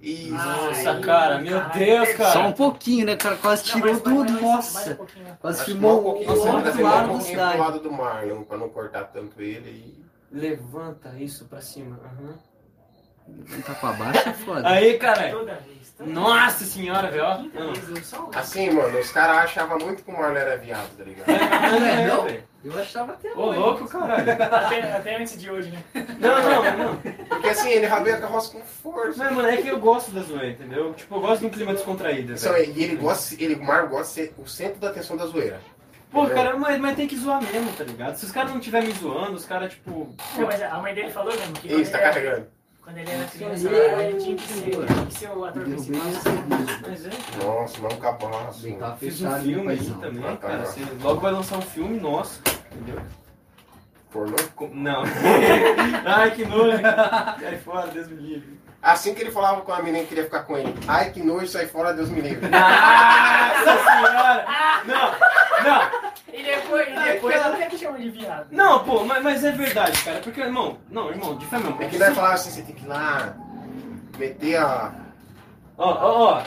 Isso. 0.00 0.32
Nossa, 0.32 0.90
Ai, 0.92 1.00
cara, 1.00 1.38
meu 1.40 1.58
caralho. 1.58 1.78
Deus, 1.84 2.12
cara. 2.12 2.32
Só 2.32 2.46
um 2.48 2.52
pouquinho, 2.52 3.06
né, 3.06 3.16
cara? 3.16 3.36
Quase 3.36 3.64
tirou 3.64 3.80
mas- 3.92 4.02
mas- 4.02 4.02
tudo, 4.02 4.32
mas- 4.32 4.42
um 4.42 4.46
nossa. 4.46 4.94
pouquinho. 4.94 5.26
Quase 5.40 5.56
Acho 5.58 5.64
que 5.64 5.70
filmou 5.72 5.92
um 5.92 5.98
o 5.98 6.02
pouquinho, 6.02 6.30
outro 6.30 6.44
lado 6.52 6.64
levar 6.64 6.72
da 6.72 6.78
um 6.78 7.08
pouquinho 7.08 7.18
pro 7.18 7.26
cidade. 7.30 7.58
lado 7.58 7.78
do 7.80 7.92
Marlon, 7.92 8.42
pra 8.44 8.56
não 8.56 8.68
cortar 8.68 9.04
tanto 9.04 9.42
ele 9.42 9.70
e... 9.70 10.04
Levanta 10.30 11.14
isso 11.18 11.46
pra 11.46 11.60
cima. 11.60 11.98
aham. 12.04 12.34
Tá 13.64 13.74
pra 13.74 13.92
baixo, 13.92 14.28
é 14.28 14.32
foda. 14.32 14.68
Aí, 14.68 14.98
cara. 14.98 15.32
Nossa 16.00 16.64
senhora, 16.64 17.10
velho. 17.10 17.50
Assim, 18.34 18.70
mano, 18.70 18.98
os 18.98 19.10
caras 19.12 19.36
achavam 19.44 19.78
muito 19.78 20.02
que 20.02 20.10
o 20.10 20.14
Marlon 20.14 20.36
era 20.36 20.56
viado, 20.56 20.90
tá 20.96 21.04
ligado? 21.04 21.28
Não, 21.28 21.86
é, 21.86 22.06
não, 22.06 22.24
velho. 22.24 22.44
Eu 22.64 22.78
achava 22.78 23.12
até 23.12 23.30
Ô, 23.32 23.50
louco, 23.52 23.86
caralho. 23.86 24.32
Até, 24.32 24.92
até 24.92 25.16
antes 25.16 25.38
de 25.38 25.50
hoje, 25.50 25.70
né? 25.70 25.82
Não, 26.18 26.42
não, 26.42 26.78
não. 26.78 26.96
Porque 27.28 27.48
assim, 27.48 27.70
ele 27.70 27.86
rabeia 27.86 28.16
a 28.16 28.20
carroça 28.20 28.52
com 28.52 28.60
força. 28.64 29.22
Não, 29.24 29.34
mano, 29.34 29.48
é 29.48 29.56
que 29.58 29.68
eu 29.68 29.78
gosto 29.78 30.10
da 30.10 30.22
zoeira, 30.22 30.48
entendeu? 30.48 30.92
Tipo, 30.94 31.16
eu 31.16 31.20
gosto 31.20 31.40
de 31.40 31.46
um 31.46 31.50
clima 31.50 31.74
descontraído, 31.74 32.32
Então, 32.32 32.52
velho. 32.52 32.72
e 32.74 32.82
ele 32.84 32.96
gosta, 32.96 33.34
ele, 33.42 33.54
o 33.54 33.62
Marlon 33.62 33.88
gosta 33.90 34.22
de 34.22 34.28
ser 34.28 34.34
o 34.38 34.46
centro 34.46 34.80
da 34.80 34.88
atenção 34.88 35.16
da 35.16 35.26
zoeira. 35.26 35.60
Pô, 36.10 36.26
cara, 36.28 36.56
mas, 36.56 36.80
mas 36.80 36.96
tem 36.96 37.06
que 37.06 37.16
zoar 37.16 37.42
mesmo, 37.42 37.72
tá 37.72 37.84
ligado? 37.84 38.16
Se 38.16 38.24
os 38.24 38.30
caras 38.32 38.50
não 38.50 38.58
estiverem 38.58 38.88
me 38.88 38.94
zoando, 38.94 39.34
os 39.34 39.44
caras, 39.44 39.72
tipo. 39.72 40.14
Não, 40.36 40.46
mas 40.46 40.62
a 40.62 40.78
mãe 40.78 40.94
dele 40.94 41.10
falou 41.10 41.34
mesmo 41.36 41.52
que 41.54 41.68
Isso, 41.72 41.90
tá 41.92 41.98
carregando. 41.98 42.46
Quando 42.84 42.98
ele 42.98 43.10
era 43.10 43.24
criança, 43.24 43.68
ele 43.70 44.18
tinha 44.20 44.36
que 44.36 44.42
ser, 44.48 44.70
tinha 44.70 45.06
que 45.06 45.14
ser 45.14 45.28
o 45.30 45.44
ator 45.44 45.62
principal. 45.64 46.02
Mas 46.86 47.06
é. 47.06 47.10
Nossa, 47.44 47.80
não 47.80 47.88
cabaço. 47.96 48.62
Bem, 48.62 48.78
tá 48.78 48.96
Fiz 48.96 49.22
um 49.22 49.30
filme 49.40 49.70
aí 49.70 49.76
paizão. 49.78 49.98
também, 50.00 50.24
Ah, 50.24 50.28
tá, 50.32 50.36
cara. 50.36 50.58
tá. 50.58 50.64
Você 50.66 50.80
logo 51.02 51.20
vai 51.20 51.32
lançar 51.32 51.58
um 51.58 51.62
filme 51.62 51.98
nosso, 51.98 52.42
entendeu? 52.72 53.00
Pornô. 54.10 54.36
Não. 54.72 55.02
Ai, 56.06 56.30
que 56.32 56.44
nojo. 56.44 56.76
Sai 57.40 57.56
fora, 57.64 57.86
Deus 57.88 58.08
me 58.08 58.16
livre. 58.16 58.58
Assim 58.84 59.14
que 59.14 59.22
ele 59.22 59.30
falava 59.30 59.62
com 59.62 59.72
a 59.72 59.78
menina 59.82 60.00
que 60.00 60.08
queria 60.10 60.24
ficar 60.24 60.42
com 60.42 60.58
ele. 60.58 60.74
Ai, 60.86 61.10
que 61.10 61.22
nojo, 61.22 61.48
sai 61.48 61.66
fora, 61.66 61.94
Deus 61.94 62.10
me 62.10 62.20
livre. 62.20 62.46
Nossa 62.50 63.78
senhora! 63.82 64.46
Não, 64.84 65.10
não, 65.64 66.12
E 66.32 66.42
depois, 66.42 66.88
e 66.88 67.12
depois 67.12 67.34
ela 67.34 67.54
até 67.54 67.66
que 67.66 67.78
chama 67.78 67.98
de 67.98 68.10
viado. 68.10 68.48
não, 68.50 68.84
pô, 68.84 69.02
mas, 69.04 69.22
mas 69.22 69.42
é 69.42 69.52
verdade, 69.52 70.02
cara. 70.02 70.20
Porque, 70.20 70.38
irmão, 70.40 70.76
não, 70.90 71.08
irmão, 71.10 71.34
de 71.38 71.46
fé 71.46 71.56
mesmo. 71.58 71.82
É 71.82 71.86
que 71.88 71.96
daí 71.96 72.14
falava 72.14 72.34
assim, 72.34 72.50
você 72.50 72.60
tem 72.62 72.74
que 72.74 72.84
ir 72.84 72.88
lá, 72.88 73.34
meter 74.18 74.56
a... 74.58 74.92
Ó, 75.78 75.88
ó, 75.90 76.34
ó. 76.34 76.42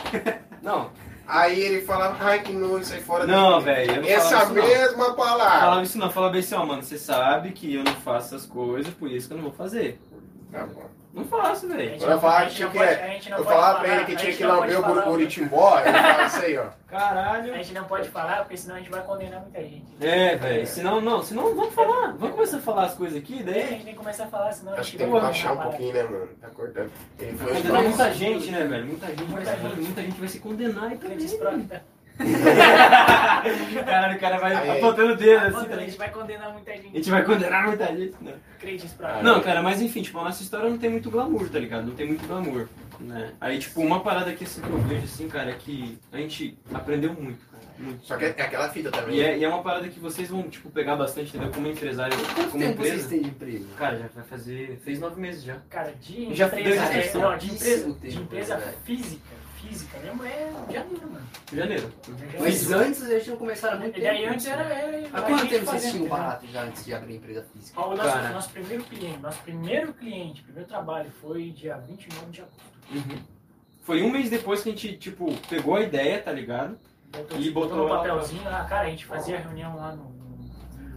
Não, 0.61 0.91
Aí 1.27 1.59
ele 1.59 1.81
falava, 1.81 2.15
ai, 2.23 2.41
que 2.41 2.53
nojo, 2.53 2.85
sai 2.85 3.01
fora, 3.01 3.25
Deus 3.27 3.37
não, 3.37 3.59
me 3.59 3.65
livre. 3.65 3.73
velho. 3.73 3.95
eu 3.95 4.01
não 4.03 4.09
Essa 4.09 4.45
não. 4.45 4.53
mesma 4.53 5.13
palavra. 5.13 5.59
Falava 5.59 5.83
isso 5.83 5.97
não, 5.97 6.09
falava 6.09 6.37
assim, 6.37 6.55
ó, 6.55 6.65
mano, 6.65 6.83
você 6.83 6.97
sabe 6.97 7.51
que 7.51 7.75
eu 7.75 7.83
não 7.83 7.93
faço 7.95 8.35
essas 8.35 8.45
coisas, 8.47 8.93
por 8.93 9.11
isso 9.11 9.27
que 9.27 9.33
eu 9.33 9.37
não 9.37 9.43
vou 9.45 9.53
fazer. 9.53 9.99
Tá 10.51 10.65
bom. 10.65 10.96
Não 11.13 11.25
faço, 11.25 11.65
A 11.65 11.75
velho. 11.75 11.97
Quando 11.97 12.11
eu 12.11 12.27
a 12.27 12.45
que 12.45 12.55
tinha 12.55 12.69
que... 12.69 12.77
a 12.79 13.37
Eu 13.37 13.43
falava 13.43 13.79
pra 13.79 13.87
falar, 13.87 13.95
ele 13.95 14.05
que 14.05 14.11
a 14.13 14.15
tinha 14.17 14.33
que 14.33 14.43
lamber 14.43 14.79
o 14.79 14.83
pode 14.83 14.93
falar. 14.95 15.05
buritimbó, 15.05 15.79
ele 15.79 15.91
falava 15.93 16.23
isso 16.25 16.39
aí, 16.45 16.57
ó. 16.57 16.65
Caralho. 16.87 17.53
A 17.53 17.57
gente 17.57 17.73
não 17.73 17.83
pode 17.85 18.09
falar, 18.09 18.37
porque 18.39 18.57
senão 18.57 18.75
a 18.75 18.77
gente 18.79 18.91
vai 18.91 19.01
condenar 19.03 19.41
muita 19.41 19.61
gente. 19.61 19.85
É, 19.99 20.35
velho. 20.35 20.67
Senão, 20.67 21.01
não, 21.01 21.23
senão 21.23 21.55
vamos 21.55 21.73
falar. 21.73 22.13
Vamos 22.17 22.35
começar 22.35 22.57
a 22.57 22.61
falar 22.61 22.85
as 22.85 22.93
coisas 22.93 23.17
aqui, 23.17 23.41
Daí 23.43 23.53
a 23.53 23.61
daí. 23.61 23.69
gente 23.69 23.83
tem 23.85 23.93
que 23.93 23.99
começar 23.99 24.23
a 24.25 24.27
falar, 24.27 24.51
senão 24.51 24.73
a 24.73 24.75
Acho 24.75 24.83
gente 24.83 24.91
que 24.91 24.97
tem 25.03 25.13
que 25.13 25.19
baixar 25.19 25.53
um 25.53 25.57
pouquinho, 25.57 25.93
né, 25.93 26.03
mano? 26.03 26.27
Tá 26.39 26.47
cortando. 26.49 26.91
Ele 27.19 27.37
foi 27.37 27.53
Condenar 27.53 27.83
muita 27.83 28.13
gente, 28.13 28.51
né, 28.51 28.65
velho? 28.65 28.85
Muita 28.85 29.07
gente, 29.07 29.23
vai 29.25 29.45
se, 29.45 29.57
muita 29.75 30.01
gente 30.01 30.19
vai 30.19 30.29
se 30.29 30.39
condenar 30.39 30.83
aí 30.85 30.97
também. 30.97 31.17
Caralho, 33.85 34.17
o 34.17 34.19
cara 34.19 34.37
vai 34.39 34.55
Aí. 34.55 34.69
apontando 34.77 35.13
o 35.13 35.15
dedo 35.15 35.45
assim, 35.45 35.65
A 35.65 35.69
tá 35.69 35.77
gente 35.81 35.97
vai 35.97 36.09
condenar 36.11 36.53
muita 36.53 36.71
A 36.71 36.75
gente. 36.75 36.93
gente 36.95 37.09
vai 37.09 37.23
condenar 37.23 37.67
muita 37.67 37.85
gente, 37.87 38.15
né? 38.21 38.33
Crentes 38.59 38.91
Ah, 38.93 38.97
prófitas. 38.97 39.23
Não, 39.23 39.41
cara, 39.41 39.61
mas 39.63 39.81
enfim, 39.81 40.01
tipo, 40.01 40.19
a 40.19 40.23
nossa 40.25 40.41
história 40.43 40.69
não 40.69 40.77
tem 40.77 40.89
muito 40.89 41.09
glamour, 41.11 41.49
tá 41.49 41.59
ligado? 41.59 41.85
Não 41.87 41.95
tem 41.95 42.07
muito 42.07 42.27
glamour, 42.27 42.67
né? 42.99 43.31
Aí, 43.39 43.59
tipo, 43.59 43.81
uma 43.81 43.99
parada 44.01 44.33
que, 44.33 44.43
assim, 44.43 44.61
que 44.61 44.69
eu 44.69 44.79
vejo, 44.79 45.03
assim, 45.03 45.27
cara, 45.29 45.51
é 45.51 45.55
que 45.55 45.97
a 46.11 46.17
gente 46.17 46.57
aprendeu 46.73 47.13
muito, 47.13 47.39
cara. 47.51 47.57
Muito. 47.79 48.03
Só 48.07 48.17
que 48.17 48.25
é 48.25 48.29
aquela 48.29 48.67
fita 48.69 48.89
também. 48.89 49.17
E 49.17 49.21
é, 49.21 49.37
e 49.37 49.43
é 49.43 49.47
uma 49.47 49.61
parada 49.61 49.87
que 49.87 49.99
vocês 49.99 50.29
vão, 50.29 50.41
tipo, 50.49 50.71
pegar 50.71 50.95
bastante, 50.95 51.29
entendeu? 51.29 51.53
Como 51.53 51.67
empresário, 51.67 52.17
Quanto 52.17 52.49
como 52.49 52.63
tempo 52.63 52.81
vocês 52.81 52.93
empresa. 53.05 53.09
têm 53.09 53.21
de 53.21 53.29
emprego? 53.29 53.65
Cara, 53.77 53.97
já 53.99 54.07
vai 54.15 54.23
fazer... 54.23 54.81
Fez 54.83 54.99
nove 54.99 55.21
meses 55.21 55.43
já. 55.43 55.57
Cara, 55.69 55.93
de 56.01 56.33
Já 56.33 56.47
empresa, 56.47 56.63
deu 56.69 56.81
essa 56.81 57.17
é, 57.17 57.21
não, 57.21 57.37
de 57.37 57.51
empresa, 57.51 57.91
de 58.01 58.17
empresa 58.17 58.53
é 58.55 58.57
verdade. 58.57 58.77
Física, 59.67 59.97
física 59.97 59.99
mesmo, 59.99 60.23
é 60.25 60.73
janeiro, 60.73 61.11
mano. 61.11 61.27
Janeiro. 61.53 61.93
Mas 62.39 62.71
antes 62.71 63.03
a 63.03 63.09
gente 63.17 63.29
não 63.29 63.37
começaram 63.37 63.77
há 63.77 63.79
muito 63.79 63.97
E 63.97 64.01
tempo. 64.01 64.13
daí 64.13 64.25
antes 64.25 64.45
era... 64.45 64.63
era 64.63 65.07
Há 65.13 65.17
a 65.19 65.21
quanto 65.21 65.39
gente 65.41 65.49
tempo 65.49 65.65
vocês 65.65 65.91
tinham 65.91 66.07
barato 66.07 66.47
já 66.47 66.63
antes 66.63 66.85
de 66.85 66.93
abrir 66.93 67.13
a 67.13 67.15
empresa 67.17 67.45
física? 67.53 67.79
Ó, 67.81 67.93
O 67.93 67.95
nosso, 67.97 68.09
Cara. 68.09 68.29
nosso 68.29 68.49
primeiro 68.49 68.83
cliente, 68.83 69.17
nosso 69.19 69.41
primeiro 69.43 69.93
cliente, 69.93 70.43
primeiro 70.43 70.67
trabalho 70.67 71.11
foi 71.21 71.49
dia 71.51 71.77
29 71.77 72.31
de 72.31 72.41
agosto. 72.41 72.61
Uhum. 72.91 73.19
Foi 73.83 74.03
um 74.03 74.11
mês 74.11 74.29
depois 74.29 74.61
que 74.63 74.69
a 74.69 74.71
gente, 74.73 74.97
tipo, 74.97 75.33
pegou 75.49 75.75
a 75.75 75.81
ideia, 75.81 76.21
tá 76.21 76.31
ligado? 76.31 76.77
Botou, 77.09 77.39
E 77.39 77.49
botou 77.51 77.77
no 77.77 77.87
papelzinho 77.89 78.43
lá, 78.43 78.65
cara, 78.65 78.87
a 78.87 78.89
gente 78.89 79.05
fazia 79.05 79.39
reunião 79.39 79.75
lá 79.77 79.95
no, 79.95 80.03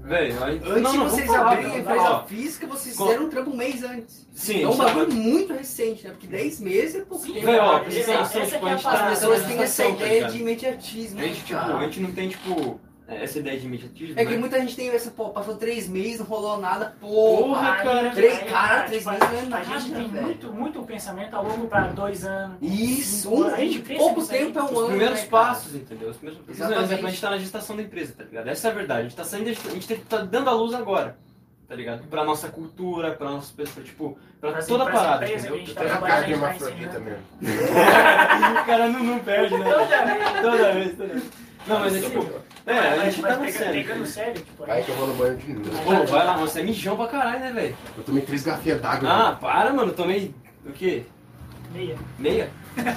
no 0.03 0.09
Velho, 0.09 0.45
aí- 0.45 0.57
Antes 0.65 0.83
não, 0.83 0.91
de 0.93 0.99
não, 0.99 1.09
vocês 1.09 1.31
abrirem 1.31 1.73
a 1.73 1.79
empresa 1.79 2.19
física, 2.27 2.67
vocês 2.67 2.97
Com- 2.97 3.07
fizeram 3.07 3.27
um 3.27 3.29
trampo 3.31 3.51
um 3.51 3.57
mês 3.57 3.83
antes. 3.85 4.27
Sim, 4.35 4.63
é 4.63 4.69
um 4.69 4.77
tá- 4.77 4.85
bagulho 4.85 5.13
muito 5.13 5.53
recente, 5.53 6.05
né? 6.05 6.11
Porque 6.11 6.27
10 6.27 6.61
meses 6.61 6.97
é 6.97 7.05
pouco 7.05 7.25
Sim, 7.25 7.35
tempo. 7.35 7.47
Velho, 7.47 7.63
ó, 7.63 7.79
Essa- 7.79 7.91
terem 7.91 8.07
noção, 8.19 8.43
essa 8.43 8.51
tipo, 8.55 8.67
é 8.67 8.71
a 8.71 8.73
a 8.73 8.77
gente 8.77 8.85
tá 8.85 8.93
As 8.93 9.11
pessoas 9.19 9.43
têm 9.47 9.59
essa 9.63 9.83
tá 9.83 9.89
ideia 9.91 10.25
de 10.29 10.39
imediatismo. 10.39 11.21
A 11.21 11.23
gente, 11.23 11.45
tipo, 11.45 11.61
cara. 11.61 11.77
a 11.79 11.83
gente 11.85 12.01
não 12.01 12.13
tem, 12.13 12.29
tipo, 12.29 12.81
essa 13.17 13.39
ideia 13.39 13.59
de 13.59 13.67
imediatismo, 13.67 14.15
É 14.19 14.25
que 14.25 14.33
né? 14.33 14.37
muita 14.39 14.59
gente 14.61 14.77
tem 14.77 14.89
essa, 14.91 15.11
pô, 15.11 15.31
passou 15.31 15.57
três 15.57 15.89
meses, 15.89 16.21
não 16.21 16.27
rolou 16.27 16.59
nada, 16.59 16.95
porra. 17.01 17.43
Porra, 17.43 17.77
cara. 17.77 18.11
Três- 18.11 18.39
cara, 18.45 18.83
três 18.85 19.03
tipo, 19.03 19.11
meses 19.11 19.29
não 19.31 19.39
é 19.39 19.41
A 19.41 19.45
nada, 19.65 19.65
gente 19.81 19.93
tem 19.95 20.09
velho. 20.09 20.27
muito, 20.27 20.53
muito 20.53 20.83
pensamento 20.83 21.35
a 21.35 21.41
longo 21.41 21.67
prazo, 21.67 21.95
dois 21.95 22.25
anos. 22.25 22.57
Isso, 22.61 23.33
um. 23.35 23.47
A 23.47 23.57
gente 23.57 23.79
um 23.79 23.83
pensa 23.83 23.99
pouco 23.99 24.27
tempo 24.27 24.59
é 24.59 24.63
um 24.63 24.67
Os 24.67 24.79
ano. 24.79 24.87
primeiros 24.89 25.21
né, 25.21 25.27
cara? 25.27 25.45
passos, 25.45 25.75
entendeu? 25.75 26.09
Os 26.11 26.17
primeiros 26.17 26.41
passos. 26.45 26.57
Por 26.59 26.65
Exatamente. 26.67 26.85
exemplo, 26.93 27.07
a 27.07 27.11
gente 27.11 27.21
tá 27.21 27.31
na 27.31 27.39
gestação 27.39 27.77
da 27.77 27.83
empresa, 27.83 28.15
tá 28.17 28.25
ligado? 28.25 28.49
Essa 28.49 28.69
é 28.69 28.71
a 28.71 28.75
verdade. 28.75 29.01
A 29.01 29.03
gente 29.05 29.17
tá 29.17 29.25
saindo, 29.25 29.49
a 29.51 29.53
gente 29.53 29.97
tá 29.97 30.17
dando 30.19 30.49
a 30.49 30.53
luz 30.53 30.75
agora, 30.75 31.17
tá 31.69 31.75
ligado? 31.75 32.07
Pra 32.09 32.25
nossa 32.25 32.49
cultura, 32.49 33.13
pra 33.13 33.31
nossa 33.31 33.53
pessoa, 33.55 33.85
tipo, 33.85 34.19
pra 34.41 34.53
Pra- 34.53 34.63
toda 34.63 34.85
a 34.85 34.87
pra 34.87 34.95
parada, 34.99 35.25
a 35.25 35.29
entendeu? 35.33 35.59
gente 35.59 35.75
tá 35.75 35.83
a 35.83 35.99
cara 35.99 35.99
de 35.99 36.07
a 36.07 36.21
gente 36.21 36.27
tá 36.41 36.47
hermafrodita 36.47 36.87
ensinando. 36.99 37.05
mesmo. 37.05 37.23
o 38.63 38.67
cara 38.67 38.89
não, 38.89 39.03
não 39.05 39.19
perde, 39.21 39.59
né? 39.59 39.65
Toda 39.71 39.85
vez. 39.87 40.41
Toda 40.43 40.73
vez, 40.73 40.97
toda 40.97 41.09
vez. 41.09 41.50
Não, 41.67 41.79
mas 41.81 41.95
é 41.97 42.01
tipo, 42.01 42.27
é, 42.67 42.79
a 42.79 43.11
gente 43.11 43.23
tá 43.23 43.37
no 43.37 43.51
sério. 43.51 43.73
Pegando 43.73 44.07
sério, 44.07 44.35
tipo, 44.43 44.63
a 44.65 44.67
Vai 44.67 44.77
gente- 44.79 44.87
que 44.87 44.93
eu 44.93 44.97
vou 44.97 45.07
no 45.09 45.15
banho 45.15 45.37
de 45.37 45.53
novo. 45.53 45.71
Pô, 45.85 46.07
vai 46.07 46.27
lá, 46.27 46.37
nossa, 46.39 46.61
é 46.61 46.63
mijão 46.63 46.97
pra 46.97 47.07
caralho, 47.09 47.41
né, 47.41 47.53
velho? 47.53 47.77
Eu 47.97 48.03
tomei 48.05 48.23
três 48.23 48.43
garfinhas 48.43 48.81
d'água. 48.81 49.09
Ah, 49.11 49.33
para, 49.37 49.73
mano, 49.73 49.93
tomei, 49.93 50.35
o 50.65 50.73
quê? 50.73 51.05
meia. 51.73 51.97
Meia? 52.19 52.51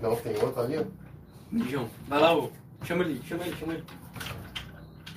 Não, 0.00 0.14
tem 0.16 0.34
outro 0.42 0.60
ali, 0.62 0.78
ó. 0.78 0.84
Mijão. 1.50 1.88
Vai 2.08 2.20
lá, 2.20 2.34
ô. 2.36 2.50
Chama 2.84 3.04
ele, 3.04 3.20
chama 3.28 3.44
ele, 3.44 3.56
chama 3.56 3.72
ele. 3.74 3.84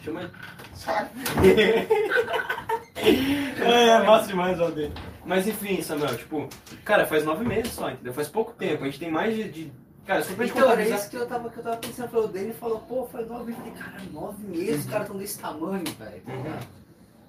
Chama 0.04 0.22
ele. 0.22 0.32
Sai. 0.74 1.08
É, 3.00 3.88
é 3.90 4.04
massa 4.04 4.28
demais 4.28 4.60
o 4.60 4.70
dele. 4.72 4.94
Mas 5.26 5.48
enfim, 5.48 5.82
Samuel, 5.82 6.18
tipo, 6.18 6.48
cara, 6.84 7.06
faz 7.06 7.24
nove 7.24 7.46
meses 7.46 7.72
só, 7.74 7.90
entendeu? 7.90 8.14
Faz 8.14 8.28
pouco 8.28 8.54
tempo. 8.54 8.84
A 8.84 8.86
gente 8.88 9.00
tem 9.00 9.12
mais 9.12 9.36
de. 9.36 9.72
Cara, 10.08 10.24
só 10.24 10.34
pra 10.34 10.46
gente 10.46 10.58
Então, 10.58 10.72
era 10.72 10.88
isso 10.88 11.10
que 11.10 11.18
eu 11.18 11.28
tava, 11.28 11.50
que 11.50 11.58
eu 11.58 11.64
tava 11.64 11.78
pensando. 11.78 12.10
Falou, 12.10 12.26
o 12.26 12.30
Dani 12.30 12.54
falou, 12.54 12.80
pô, 12.80 13.06
faz 13.06 13.28
nove 13.28 13.52
meses. 13.52 13.78
Caralho, 13.80 14.12
nove 14.14 14.48
meses, 14.48 14.86
os 14.86 14.90
caras 14.90 15.06
estão 15.08 15.20
desse 15.20 15.38
tamanho, 15.40 15.84
velho. 16.00 16.22
tá 16.26 16.32
Uhum. 16.32 16.38
ligado? 16.44 16.68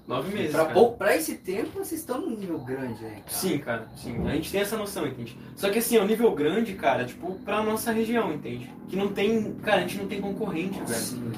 Nove 0.07 0.35
meses. 0.35 0.53
Pra, 0.53 0.65
cara. 0.67 0.87
pra 0.93 1.17
esse 1.17 1.35
tempo, 1.37 1.71
vocês 1.85 2.01
estão 2.01 2.21
num 2.21 2.31
nível 2.37 2.59
grande, 2.61 3.03
né? 3.03 3.11
cara? 3.17 3.23
Sim, 3.27 3.59
cara, 3.59 3.89
sim. 3.97 4.27
A 4.27 4.31
gente 4.31 4.51
tem 4.51 4.61
essa 4.63 4.77
noção, 4.77 5.07
entende? 5.07 5.37
Só 5.57 5.69
que 5.69 5.81
assim, 5.81 5.97
é 5.97 6.03
um 6.03 6.07
nível 6.07 6.33
grande, 6.35 6.73
cara, 6.75 7.05
tipo, 7.05 7.35
pra 7.45 7.63
nossa 7.63 7.91
região, 7.93 8.33
entende? 8.33 8.73
Que 8.89 8.97
não 8.97 9.09
tem. 9.09 9.53
Cara, 9.57 9.79
a 9.79 9.81
gente 9.81 9.99
não 9.99 10.07
tem 10.07 10.21
concorrente, 10.21 10.79
velho. 10.79 10.95
Sim. 10.95 11.33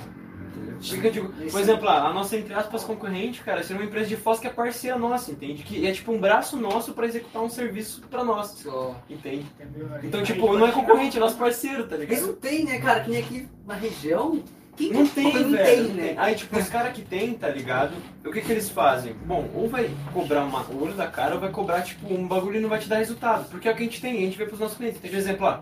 Porque 0.89 1.10
digo, 1.10 1.28
por 1.50 1.60
exemplo, 1.60 1.89
a 1.89 2.12
nossa, 2.12 2.36
entre 2.36 2.55
aspas, 2.55 2.83
concorrente, 2.84 3.42
cara, 3.42 3.62
seria 3.62 3.83
uma 3.83 3.86
empresa 3.86 4.09
de 4.09 4.17
Foz 4.17 4.39
que 4.41 4.47
é 4.47 4.50
parceira 4.50 4.99
nossa, 4.99 5.31
entende? 5.31 5.62
Que 5.62 5.86
é 5.86 5.92
tipo 5.92 6.10
um 6.12 6.18
braço 6.18 6.57
nosso 6.57 6.92
pra 6.94 7.07
executar 7.07 7.42
um 7.42 7.50
serviço 7.50 8.02
pra 8.10 8.25
nós, 8.25 8.49
Só. 8.62 8.97
entende? 9.09 9.47
Entendeu? 9.60 9.89
Então, 10.02 10.23
tipo, 10.23 10.57
não 10.57 10.67
é 10.67 10.73
concorrente, 10.73 11.17
é 11.17 11.20
nosso 11.20 11.36
parceiro, 11.36 11.86
tá 11.86 11.97
Eles 11.97 12.09
ligado? 12.09 12.26
não 12.28 12.34
tem, 12.34 12.65
né, 12.65 12.78
cara? 12.81 13.00
Que 13.00 13.10
nem 13.10 13.20
aqui 13.20 13.49
na 13.67 13.75
região. 13.75 14.42
Quem 14.76 14.92
Não 14.92 15.07
tem, 15.07 15.25
não 15.34 15.50
velho. 15.50 15.65
tem, 15.65 15.83
não 15.89 15.94
né? 15.94 16.09
tem. 16.09 16.18
Aí, 16.18 16.34
tipo, 16.34 16.59
os 16.59 16.68
caras 16.70 16.94
que 16.94 17.02
tem, 17.02 17.34
tá 17.34 17.49
ligado? 17.49 17.92
O 18.25 18.31
que 18.31 18.41
que 18.41 18.50
eles 18.50 18.70
fazem? 18.70 19.12
Bom, 19.26 19.47
ou 19.55 19.68
vai 19.68 19.91
cobrar 20.15 20.42
uma, 20.44 20.62
o 20.62 20.83
olho 20.83 20.94
da 20.94 21.07
cara, 21.07 21.34
ou 21.34 21.41
vai 21.41 21.50
cobrar, 21.50 21.83
tipo, 21.83 22.10
um 22.15 22.26
bagulho 22.26 22.57
e 22.57 22.60
não 22.60 22.68
vai 22.70 22.78
te 22.78 22.89
dar 22.89 22.97
resultado. 22.97 23.47
Porque 23.50 23.68
é 23.68 23.73
o 23.73 23.76
que 23.76 23.83
a 23.83 23.84
gente 23.84 24.00
tem, 24.00 24.17
a 24.17 24.20
gente 24.20 24.39
vê 24.39 24.47
pros 24.47 24.60
nossos 24.60 24.78
clientes. 24.78 24.99
Tem, 24.99 25.10
por 25.10 25.18
exemplo, 25.18 25.47
ó, 25.47 25.59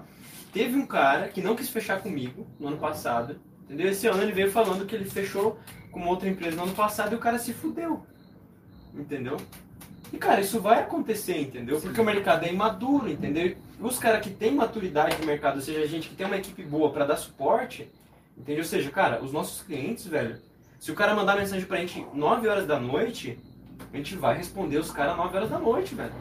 teve 0.52 0.76
um 0.76 0.86
cara 0.86 1.26
que 1.28 1.40
não 1.40 1.56
quis 1.56 1.68
fechar 1.68 2.00
comigo 2.00 2.46
no 2.60 2.68
ano 2.68 2.76
passado, 2.76 3.40
entendeu? 3.68 3.90
Esse 3.90 4.06
ano 4.06 4.22
ele 4.22 4.32
veio 4.32 4.50
falando 4.50 4.86
que 4.86 4.94
ele 4.94 5.04
fechou 5.04 5.58
com 5.92 6.00
uma 6.00 6.08
outra 6.08 6.28
empresa 6.28 6.56
no 6.56 6.62
ano 6.62 6.74
passado 6.74 7.12
e 7.12 7.16
o 7.16 7.18
cara 7.18 7.38
se 7.38 7.52
fudeu. 7.52 8.02
Entendeu? 8.94 9.36
E, 10.10 10.16
cara, 10.16 10.40
isso 10.40 10.58
vai 10.58 10.80
acontecer, 10.80 11.38
entendeu? 11.38 11.78
Porque 11.80 12.00
o 12.00 12.04
mercado 12.04 12.44
é 12.44 12.52
imaduro, 12.52 13.10
entendeu? 13.10 13.54
Os 13.78 13.98
caras 13.98 14.22
que 14.22 14.30
têm 14.30 14.54
maturidade 14.54 15.16
de 15.16 15.26
mercado, 15.26 15.56
ou 15.56 15.60
seja, 15.60 15.80
a 15.80 15.86
gente 15.86 16.08
que 16.08 16.16
tem 16.16 16.26
uma 16.26 16.38
equipe 16.38 16.62
boa 16.62 16.90
pra 16.90 17.04
dar 17.04 17.16
suporte, 17.16 17.90
entendeu? 18.36 18.62
Ou 18.62 18.68
seja, 18.68 18.90
cara, 18.90 19.22
os 19.22 19.32
nossos 19.32 19.62
clientes, 19.62 20.06
velho, 20.06 20.38
se 20.80 20.90
o 20.90 20.94
cara 20.94 21.14
mandar 21.14 21.36
mensagem 21.36 21.66
pra 21.66 21.78
gente 21.78 22.06
9 22.14 22.48
horas 22.48 22.66
da 22.66 22.80
noite, 22.80 23.38
a 23.92 23.96
gente 23.96 24.16
vai 24.16 24.36
responder 24.36 24.78
os 24.78 24.90
caras 24.90 25.16
9 25.16 25.36
horas 25.36 25.50
da 25.50 25.58
noite, 25.58 25.94
velho. 25.94 26.12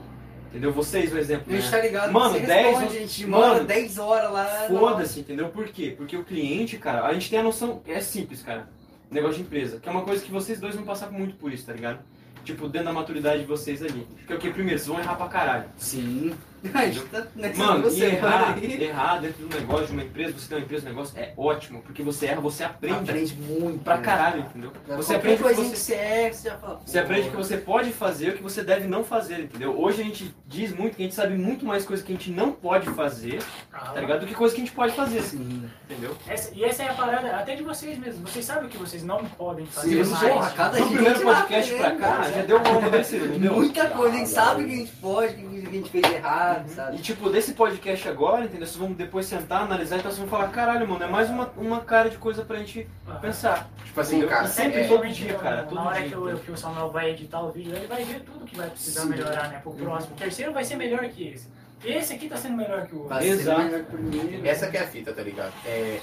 Entendeu? 0.50 0.72
Vocês, 0.72 1.10
por 1.10 1.20
exemplo. 1.20 1.46
A 1.48 1.56
gente 1.56 1.66
né? 1.66 1.72
tá 1.72 1.82
ligado, 1.82 2.14
Mano, 2.14 2.34
você 2.34 2.40
10 2.46 2.66
responde, 2.66 2.98
a 2.98 3.00
gente 3.00 3.28
mano, 3.28 3.48
manda 3.48 3.64
10 3.66 3.98
horas 3.98 4.32
lá. 4.32 4.46
Foda-se, 4.68 5.20
entendeu? 5.20 5.50
Por 5.50 5.68
quê? 5.68 5.94
Porque 5.96 6.16
o 6.16 6.24
cliente, 6.24 6.78
cara, 6.78 7.06
a 7.06 7.14
gente 7.14 7.30
tem 7.30 7.40
a 7.40 7.44
noção, 7.44 7.82
é 7.86 8.00
simples, 8.00 8.42
cara. 8.42 8.68
Negócio 9.10 9.38
de 9.38 9.42
empresa, 9.44 9.80
que 9.80 9.88
é 9.88 9.92
uma 9.92 10.02
coisa 10.02 10.24
que 10.24 10.32
vocês 10.32 10.60
dois 10.60 10.76
vão 10.76 10.84
passar 10.84 11.12
muito 11.12 11.36
por 11.36 11.52
isso, 11.52 11.66
tá 11.66 11.74
ligado? 11.74 12.00
Tipo, 12.44 12.70
dentro 12.70 12.88
da 12.88 12.94
maturidade 12.94 13.42
de 13.42 13.46
vocês 13.46 13.84
ali. 13.84 14.08
Que 14.26 14.32
é 14.32 14.36
o 14.36 14.40
que? 14.40 14.50
Primeiro, 14.50 14.80
vocês 14.80 14.88
vão 14.88 15.00
errar 15.00 15.16
pra 15.16 15.28
caralho. 15.28 15.66
Sim. 15.78 16.34
Tá 16.72 17.26
Mano, 17.56 17.84
você 17.84 18.00
e 18.10 18.16
errar, 18.16 18.56
aí. 18.56 18.84
errar 18.84 19.22
dentro 19.22 19.48
do 19.48 19.56
negócio, 19.56 19.88
de 19.88 19.94
uma 19.94 20.04
empresa, 20.04 20.34
você 20.38 20.48
tem 20.50 20.58
uma 20.58 20.64
empresa, 20.64 20.86
um 20.86 20.90
negócio, 20.90 21.20
é 21.20 21.34
ótimo. 21.38 21.82
Porque 21.82 22.02
você 22.02 22.26
erra, 22.28 22.42
você 22.42 22.64
aprende, 22.64 22.96
Aprende 23.12 23.36
muito. 23.36 23.84
pra 23.84 23.98
né? 23.98 24.02
caralho, 24.04 24.40
entendeu? 24.42 24.72
Você 24.96 25.16
aprende 25.16 25.36
o 25.36 25.38
que 25.38 25.44
coisinha 25.44 25.68
você 25.68 25.74
que 25.74 25.80
você 25.80 25.94
é, 25.94 26.32
você 26.34 26.50
já 26.50 26.58
fala. 26.58 26.82
Você 26.86 27.00
aprende 27.00 27.28
o 27.28 27.32
que 27.32 27.38
você 27.38 27.58
pode 27.58 27.92
fazer 27.92 28.28
e 28.28 28.30
o 28.32 28.34
que 28.38 28.44
você 28.44 28.64
deve 28.64 28.88
não 28.88 29.04
fazer, 29.04 29.40
entendeu? 29.42 29.80
Hoje 29.80 30.02
a 30.02 30.04
gente 30.04 30.36
diz 30.48 30.74
muito 30.76 30.96
que 30.96 31.04
a 31.04 31.06
gente 31.06 31.16
sabe 31.16 31.36
muito 31.38 31.66
mais 31.66 31.86
coisa 31.86 32.04
que 32.04 32.12
a 32.12 32.16
gente 32.16 32.32
não 32.32 32.52
pode 32.52 32.88
fazer, 32.90 33.40
Ah, 33.72 33.92
tá 33.92 34.02
ligado? 34.02 34.22
Do 34.22 34.26
que 34.28 34.34
coisa 34.34 34.54
que 34.56 34.62
a 34.62 34.66
gente 34.66 34.74
pode 34.76 34.94
fazer, 34.96 35.22
Sim. 35.22 35.70
entendeu? 35.90 36.16
essa- 36.28 36.52
e 36.54 36.64
essa 36.64 36.84
é 36.84 36.90
a 36.90 36.94
parada 36.94 37.28
até 37.36 37.56
de 37.56 37.64
vocês 37.64 37.98
mesmos. 37.98 38.30
Vocês 38.32 38.44
sabem 38.46 38.66
o 38.66 38.70
que 38.70 38.78
vocês 38.78 39.04
não 39.04 39.24
podem 39.26 39.66
fazer. 39.68 40.04
Sim, 40.04 40.12
mais. 40.12 40.34
porra, 40.34 40.52
cada 40.52 40.78
Do 40.80 40.88
primeiro 40.88 41.22
podcast 41.22 41.74
pra 41.76 41.92
cá, 41.92 41.98
cara. 42.18 42.32
já 42.32 42.42
deu 42.42 42.58
uma 42.58 42.82
mudança, 42.82 43.16
não 43.18 43.40
deu? 43.40 43.54
Muita 43.54 43.88
coisa, 43.90 44.16
a 44.16 44.18
gente 44.20 44.30
sabe 44.30 44.64
o 44.64 44.68
que 44.68 44.74
a 44.74 44.78
gente 44.78 44.92
pode, 44.94 45.34
o 45.46 45.50
que 45.50 45.68
a 45.68 45.72
gente 45.72 45.90
fez 45.90 46.14
errado, 46.14 46.47
E 46.66 46.70
sabe? 46.70 46.98
tipo, 47.00 47.30
desse 47.30 47.54
podcast 47.54 48.08
agora, 48.08 48.46
entendeu? 48.46 48.66
Vocês 48.66 48.78
vão 48.78 48.92
depois 48.92 49.26
sentar, 49.26 49.64
analisar, 49.64 49.98
então 49.98 50.12
vocês 50.12 50.20
vão 50.20 50.28
falar, 50.28 50.50
caralho, 50.50 50.88
mano, 50.88 51.04
é 51.04 51.08
mais 51.08 51.30
uma, 51.30 51.52
uma 51.58 51.82
cara 51.82 52.10
de 52.10 52.18
coisa 52.18 52.44
pra 52.44 52.58
gente 52.58 52.88
pensar. 53.22 53.70
Tipo 53.86 54.02
assim, 54.02 54.26
cara, 54.28 54.46
E 54.46 54.50
sempre 54.50 54.82
é, 54.82 54.88
todo 54.88 55.08
dia, 55.08 55.34
cara, 55.36 55.64
todo 55.64 55.76
na 55.76 55.86
hora 55.86 56.00
dia, 56.00 56.10
que, 56.10 56.16
o, 56.16 56.24
entendeu? 56.24 56.44
que 56.44 56.52
o 56.52 56.58
Samuel 56.58 56.90
vai 56.92 57.12
editar 57.12 57.42
o 57.42 57.52
vídeo, 57.52 57.76
ele 57.76 57.88
vai 57.88 58.04
ver 58.04 58.22
tudo 58.22 58.46
que 58.46 58.56
vai 58.56 58.70
precisar 58.70 59.02
Sim. 59.02 59.10
melhorar, 59.10 59.50
né? 59.50 59.60
Pro 59.62 59.74
próximo. 59.74 60.14
O 60.14 60.18
terceiro 60.18 60.54
vai 60.54 60.64
ser 60.64 60.76
melhor 60.76 61.08
que 61.10 61.28
esse. 61.30 61.48
Esse 61.84 62.14
aqui 62.14 62.28
tá 62.28 62.38
sendo 62.38 62.58
melhor 62.58 62.88
que 62.88 62.96
o 62.96 63.04
outro. 63.04 63.18
Ser 63.20 63.26
Exato. 63.26 63.62
melhor 63.62 63.84
primeiro. 63.84 64.48
essa 64.48 64.68
que 64.68 64.78
é 64.78 64.82
a 64.82 64.88
fita, 64.88 65.14
tá 65.14 65.22
ligado? 65.22 65.54
É, 65.66 66.00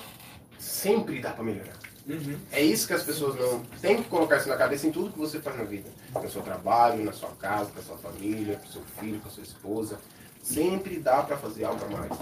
sempre 0.59 1.21
dá 1.21 1.31
pra 1.31 1.43
melhorar. 1.43 1.75
Uhum. 2.07 2.37
É 2.53 2.61
isso 2.61 2.87
que 2.87 2.93
as 2.93 3.03
pessoas 3.03 3.35
não. 3.37 3.61
Tem 3.81 4.03
que 4.03 4.09
colocar 4.09 4.37
isso 4.37 4.49
na 4.49 4.57
cabeça 4.57 4.87
em 4.87 4.93
tudo 4.93 5.11
que 5.11 5.19
você 5.19 5.41
faz 5.41 5.57
na 5.57 5.65
vida. 5.65 5.89
No 6.15 6.31
seu 6.31 6.43
trabalho, 6.43 7.03
na 7.03 7.13
sua 7.13 7.31
casa, 7.31 7.71
com 7.71 7.81
a 7.81 7.83
sua 7.83 7.97
família, 7.97 8.57
com 8.57 8.69
o 8.69 8.73
seu 8.73 8.83
filho, 9.01 9.21
com 9.21 9.29
a 9.29 9.31
sua 9.31 9.43
esposa. 9.43 9.99
Sempre 10.45 10.99
dá 10.99 11.23
pra 11.23 11.39
fazer 11.39 11.65
algo 11.65 11.83
a 11.87 11.89
mais. 11.89 12.13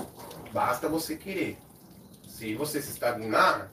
Basta 0.52 0.89
você 0.89 1.17
querer. 1.17 1.59
Se 2.28 2.55
você 2.55 2.81
se 2.81 2.92
estagnar, 2.92 3.68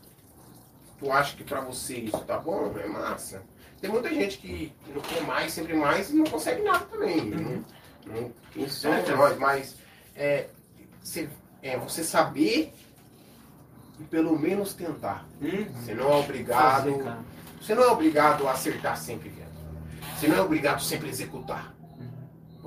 tu 0.98 1.12
acha 1.12 1.38
que 1.38 1.44
pra 1.44 1.62
você 1.62 1.98
isso 1.98 2.18
tá 2.26 2.40
bom, 2.40 2.76
é 2.80 2.88
massa. 2.88 3.44
Tem 3.80 3.92
muita 3.92 4.10
gente 4.10 4.40
que 4.40 4.74
não 4.88 5.02
quer 5.02 5.22
mais, 5.22 5.54
sempre 5.54 5.76
mais 5.76 6.10
e 6.10 6.16
não 6.16 6.26
consegue 6.26 6.64
nada 6.64 6.84
também. 6.86 7.26
Não, 7.26 7.64
não, 8.08 8.34
quem 8.52 8.68
somos 8.68 9.08
É, 9.08 9.16
nós, 9.16 9.38
mas 9.38 9.76
é, 10.16 10.50
você, 11.00 11.30
é 11.62 11.78
você 11.78 12.04
saber 12.04 12.74
e 14.00 14.04
pelo 14.06 14.38
menos 14.38 14.74
tentar. 14.74 15.28
Uhum. 15.40 15.72
Você 15.76 15.94
não 15.94 16.12
é 16.12 16.16
obrigado. 16.16 16.92
Fazer. 16.92 17.18
Você 17.62 17.76
não 17.76 17.84
é 17.84 17.88
obrigado 17.88 18.48
a 18.48 18.54
acertar 18.54 18.98
sempre. 18.98 19.32
Você 20.18 20.28
não 20.28 20.38
é 20.38 20.42
obrigado 20.42 20.82
sempre 20.82 21.08
a 21.08 21.12
executar. 21.12 21.79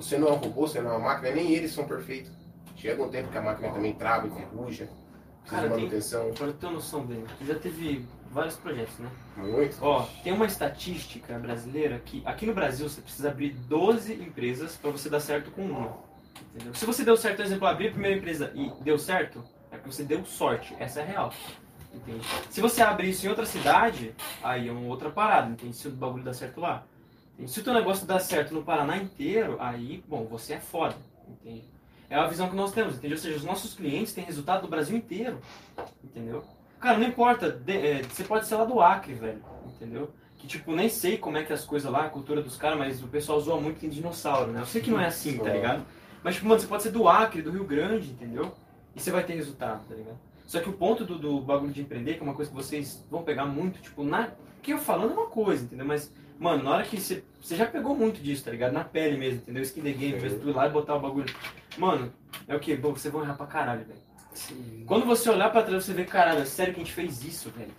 Você 0.02 0.18
não 0.18 0.28
é 0.28 0.32
um 0.32 0.36
robô, 0.36 0.66
você 0.66 0.80
não 0.80 0.90
é 0.90 0.96
uma 0.96 1.08
máquina, 1.10 1.30
nem 1.30 1.52
eles 1.52 1.72
são 1.72 1.84
perfeitos. 1.86 2.30
Chega 2.76 3.02
um 3.02 3.08
tempo 3.08 3.30
que 3.30 3.38
a 3.38 3.42
máquina 3.42 3.70
também 3.72 3.92
trava, 3.94 4.26
enferruja, 4.26 4.86
precisa 4.86 5.46
Cara, 5.46 5.68
de 5.68 5.74
tem- 5.74 5.84
manutenção. 5.84 6.32
Pra 6.32 6.52
ter 6.52 6.66
uma 6.66 6.72
noção 6.72 7.04
bem, 7.06 7.24
tu 7.38 7.44
já 7.46 7.54
teve 7.54 8.04
vários 8.30 8.56
projetos, 8.56 8.98
né? 8.98 9.08
Muito. 9.36 9.76
Ó, 9.80 10.02
tem 10.24 10.32
uma 10.32 10.46
estatística 10.46 11.38
brasileira 11.38 12.00
que 12.04 12.20
aqui 12.24 12.46
no 12.46 12.52
Brasil 12.54 12.88
você 12.88 13.00
precisa 13.00 13.28
abrir 13.30 13.50
12 13.52 14.14
empresas 14.14 14.76
para 14.76 14.90
você 14.90 15.08
dar 15.08 15.20
certo 15.20 15.50
com 15.52 15.62
uma. 15.62 15.96
Entendeu? 16.54 16.74
Se 16.74 16.84
você 16.84 17.04
deu 17.04 17.16
certo, 17.16 17.36
por 17.36 17.44
exemplo, 17.44 17.66
abrir 17.68 17.88
a 17.88 17.90
primeira 17.92 18.16
empresa 18.16 18.50
e 18.54 18.72
deu 18.82 18.98
certo, 18.98 19.44
é 19.70 19.78
que 19.78 19.86
você 19.86 20.02
deu 20.02 20.24
sorte. 20.24 20.74
Essa 20.80 21.00
é 21.00 21.02
a 21.04 21.06
real. 21.06 21.32
Entende? 21.94 22.26
Se 22.50 22.60
você 22.60 22.82
abrir 22.82 23.10
isso 23.10 23.24
em 23.26 23.28
outra 23.28 23.44
cidade, 23.46 24.14
aí 24.42 24.66
é 24.68 24.72
uma 24.72 24.88
outra 24.88 25.10
parada, 25.10 25.50
entende? 25.50 25.76
Se 25.76 25.86
o 25.88 25.90
bagulho 25.90 26.24
dá 26.24 26.32
certo 26.32 26.60
lá. 26.60 26.84
Se 27.46 27.60
o 27.60 27.64
teu 27.64 27.72
negócio 27.74 28.06
dá 28.06 28.18
certo 28.18 28.54
no 28.54 28.62
Paraná 28.62 28.96
inteiro, 28.96 29.56
aí, 29.60 30.02
bom, 30.08 30.24
você 30.24 30.54
é 30.54 30.60
foda. 30.60 30.96
Entende? 31.28 31.64
É 32.10 32.16
a 32.16 32.26
visão 32.26 32.48
que 32.48 32.54
nós 32.56 32.72
temos, 32.72 32.96
entendeu? 32.96 33.16
Ou 33.16 33.22
seja, 33.22 33.36
os 33.36 33.44
nossos 33.44 33.74
clientes 33.74 34.12
têm 34.12 34.24
resultado 34.24 34.62
do 34.62 34.68
Brasil 34.68 34.96
inteiro. 34.96 35.38
Entendeu? 36.04 36.44
Cara, 36.80 36.98
não 36.98 37.06
importa, 37.06 37.50
de- 37.50 37.72
é, 37.76 38.02
você 38.02 38.24
pode 38.24 38.46
ser 38.46 38.56
lá 38.56 38.64
do 38.64 38.80
Acre, 38.80 39.14
velho, 39.14 39.42
entendeu? 39.66 40.10
Que 40.36 40.46
tipo, 40.46 40.72
nem 40.74 40.88
sei 40.88 41.16
como 41.16 41.36
é 41.38 41.44
que 41.44 41.52
as 41.52 41.64
coisas 41.64 41.90
lá, 41.90 42.06
a 42.06 42.10
cultura 42.10 42.42
dos 42.42 42.56
caras, 42.56 42.76
mas 42.78 43.02
o 43.02 43.06
pessoal 43.06 43.40
zoa 43.40 43.60
muito 43.60 43.78
tem 43.78 43.88
dinossauro, 43.88 44.50
né? 44.50 44.60
Eu 44.60 44.66
sei 44.66 44.82
que 44.82 44.90
não 44.90 45.00
é 45.00 45.06
assim, 45.06 45.38
tá 45.38 45.44
ligado? 45.52 45.86
Mas 46.22 46.34
tipo, 46.34 46.48
mano, 46.48 46.60
você 46.60 46.66
pode 46.66 46.82
ser 46.82 46.90
do 46.90 47.08
Acre, 47.08 47.40
do 47.42 47.50
Rio 47.52 47.64
Grande, 47.64 48.10
entendeu? 48.10 48.52
E 48.94 49.00
você 49.00 49.10
vai 49.12 49.22
ter 49.24 49.34
resultado, 49.34 49.86
tá 49.88 49.94
ligado? 49.94 50.18
Só 50.46 50.60
que 50.60 50.68
o 50.68 50.72
ponto 50.72 51.04
do, 51.04 51.18
do 51.18 51.40
bagulho 51.40 51.72
de 51.72 51.80
empreender, 51.80 52.14
que 52.14 52.20
é 52.20 52.22
uma 52.24 52.34
coisa 52.34 52.50
que 52.50 52.56
vocês 52.56 53.02
vão 53.10 53.22
pegar 53.22 53.46
muito, 53.46 53.80
tipo, 53.80 54.02
na. 54.04 54.30
Que 54.60 54.72
eu 54.72 54.78
falando 54.78 55.12
é 55.12 55.14
uma 55.14 55.26
coisa, 55.28 55.64
entendeu? 55.64 55.86
Mas, 55.86 56.12
mano, 56.38 56.62
na 56.64 56.70
hora 56.72 56.82
que 56.84 57.00
você. 57.00 57.22
Você 57.40 57.56
já 57.56 57.66
pegou 57.66 57.96
muito 57.96 58.20
disso, 58.22 58.44
tá 58.44 58.50
ligado? 58.52 58.72
Na 58.72 58.84
pele 58.84 59.16
mesmo, 59.16 59.38
entendeu? 59.40 59.62
Skin 59.62 59.82
the 59.82 59.90
game, 59.92 60.20
mesmo, 60.20 60.38
tu 60.40 60.48
ir 60.48 60.52
lá 60.54 60.66
e 60.66 60.70
botar 60.70 60.94
o 60.94 61.00
bagulho. 61.00 61.34
Mano, 61.76 62.12
é 62.46 62.54
o 62.54 62.60
que? 62.60 62.76
Bom, 62.76 62.92
você 62.94 63.10
vai 63.10 63.22
errar 63.22 63.34
pra 63.34 63.46
caralho, 63.46 63.84
velho. 63.84 63.98
Sim. 64.32 64.84
Quando 64.86 65.04
você 65.04 65.28
olhar 65.28 65.50
pra 65.50 65.62
trás, 65.62 65.84
você 65.84 65.92
vê, 65.92 66.04
caralho, 66.04 66.40
é 66.40 66.44
sério 66.44 66.72
que 66.72 66.80
a 66.80 66.84
gente 66.84 66.94
fez 66.94 67.24
isso, 67.24 67.50
velho. 67.50 67.72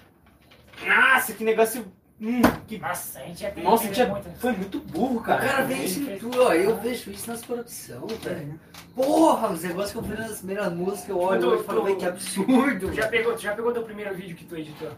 Nossa, 0.85 1.33
que 1.33 1.43
negócio. 1.43 1.85
Hum, 2.21 2.41
que. 2.67 2.77
Nossa, 2.77 3.19
a 3.19 3.23
gente 3.23 3.45
é 3.45 3.49
tem 3.51 3.63
Nossa, 3.63 3.85
gente 3.85 4.01
é- 4.01 4.05
muito. 4.05 4.29
foi 4.37 4.51
muito 4.53 4.79
burro, 4.79 5.17
O 5.17 5.21
cara. 5.23 5.45
cara 5.45 5.63
vê 5.63 5.75
isso 5.75 6.01
em 6.01 6.17
tudo, 6.17 6.41
ó. 6.43 6.53
Eu 6.53 6.77
vejo 6.77 7.09
isso 7.11 7.29
nas 7.29 7.43
produções, 7.43 8.17
velho. 8.21 8.59
Porra, 8.95 9.49
os 9.51 9.63
negócios 9.63 9.91
que 9.91 9.97
eu 9.97 10.01
vi 10.03 10.21
nas 10.21 10.37
primeiras 10.37 10.73
músicas, 10.73 11.09
eu 11.09 11.19
olho 11.19 11.59
e 11.59 11.63
falo, 11.63 11.83
velho, 11.83 11.97
que 11.97 12.05
absurdo. 12.05 12.87
Tu 12.89 12.93
já 12.93 13.07
pegou, 13.07 13.33
tu 13.33 13.41
já 13.41 13.55
pegou 13.55 13.71
teu 13.73 13.83
primeiro 13.83 14.13
vídeo 14.15 14.35
que 14.35 14.45
tu 14.45 14.55
editou? 14.55 14.91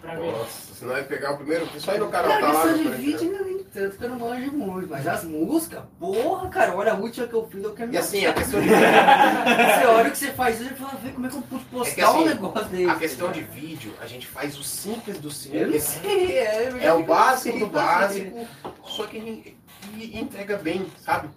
Pra 0.00 0.14
ver. 0.14 0.30
Nossa, 0.32 0.74
senão 0.74 0.92
vai 0.92 1.04
pegar 1.04 1.32
o 1.32 1.36
primeiro. 1.36 1.68
Isso 1.76 1.90
aí 1.90 1.98
no 1.98 2.08
canal 2.08 2.38
tá 2.40 2.52
lá. 2.52 2.62
questão 2.62 2.74
de 2.76 2.88
vídeo 2.96 3.18
perfil. 3.18 3.30
ainda 3.32 3.44
nem 3.44 3.64
tanto, 3.64 3.96
que 3.98 4.04
eu 4.04 4.08
não 4.10 4.18
manjo 4.18 4.52
muito. 4.52 4.88
Mas 4.88 5.06
as 5.06 5.24
músicas, 5.24 5.82
porra, 5.98 6.48
cara, 6.48 6.74
olha 6.74 6.92
a 6.92 6.96
última 6.96 7.26
que 7.26 7.34
eu 7.34 7.46
fiz, 7.48 7.62
eu 7.62 7.74
quero 7.74 7.92
E 7.92 7.98
assim, 7.98 8.24
a 8.26 8.32
questão 8.32 8.60
de 8.60 8.68
Você 8.68 9.86
olha 9.86 10.08
o 10.08 10.10
que 10.12 10.18
você 10.18 10.32
faz 10.32 10.60
hoje 10.60 10.72
e 10.72 10.76
fala, 10.76 10.94
vê 11.02 11.10
como 11.10 11.26
é 11.26 11.30
que 11.30 11.36
eu 11.36 11.42
pude 11.42 11.64
postar 11.66 11.90
É 11.90 11.94
que 11.94 12.00
assim, 12.00 12.18
um 12.18 12.24
negócio 12.24 12.64
desse. 12.68 12.90
a 12.90 12.94
questão 12.96 13.32
de 13.32 13.40
vídeo, 13.42 13.92
a 14.00 14.06
gente 14.06 14.26
faz 14.26 14.58
o 14.58 14.62
simples 14.64 15.18
do 15.18 15.28
Eu 15.28 15.32
simples. 15.32 15.82
sei, 15.82 16.38
é, 16.38 16.72
É 16.82 16.92
o 16.92 17.02
básico 17.02 17.58
do 17.58 17.68
fazer. 17.70 18.30
básico, 18.30 18.48
só 18.84 19.06
que 19.06 19.18
a 19.18 19.20
gente 19.20 19.56
e 19.98 20.18
entrega 20.18 20.56
bem, 20.56 20.86
sabe? 21.00 21.28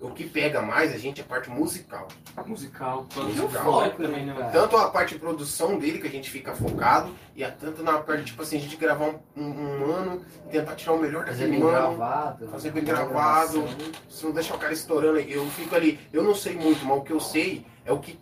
O 0.00 0.10
que 0.10 0.24
pega 0.24 0.62
mais 0.62 0.94
a 0.94 0.98
gente 0.98 1.20
é 1.20 1.24
a 1.24 1.26
parte 1.26 1.50
musical. 1.50 2.08
Musical, 2.46 3.06
Musical. 3.16 3.62
foco 3.64 4.02
também, 4.02 4.24
né? 4.24 4.50
Tanto 4.52 4.76
a 4.78 4.88
parte 4.88 5.14
de 5.14 5.20
produção 5.20 5.78
dele, 5.78 5.98
que 5.98 6.06
a 6.06 6.10
gente 6.10 6.30
fica 6.30 6.54
focado, 6.54 7.10
e 7.36 7.44
a 7.44 7.50
tanto 7.50 7.82
na 7.82 7.98
parte, 7.98 8.24
tipo 8.24 8.40
assim, 8.42 8.56
a 8.56 8.60
gente 8.60 8.76
gravar 8.76 9.06
um, 9.06 9.18
um, 9.36 9.50
um 9.50 9.92
ano, 9.92 10.24
tentar 10.50 10.74
tirar 10.74 10.94
o 10.94 10.98
melhor 10.98 11.26
Fazer 11.26 11.44
daquele 11.44 11.60
bem 11.62 11.68
ano, 11.68 11.96
gravado. 11.96 12.48
fazer 12.48 12.70
bem 12.70 12.82
gravado. 12.84 13.64
se 14.08 14.24
não 14.24 14.32
deixar 14.32 14.54
o 14.54 14.58
cara 14.58 14.72
estourando, 14.72 15.18
eu 15.20 15.44
fico 15.50 15.74
ali, 15.74 16.00
eu 16.12 16.22
não 16.22 16.34
sei 16.34 16.54
muito, 16.54 16.82
mas 16.84 16.98
o 16.98 17.02
que 17.02 17.12
eu 17.12 17.20
sei 17.20 17.66
é 17.84 17.92
o 17.92 17.98
que 17.98 18.18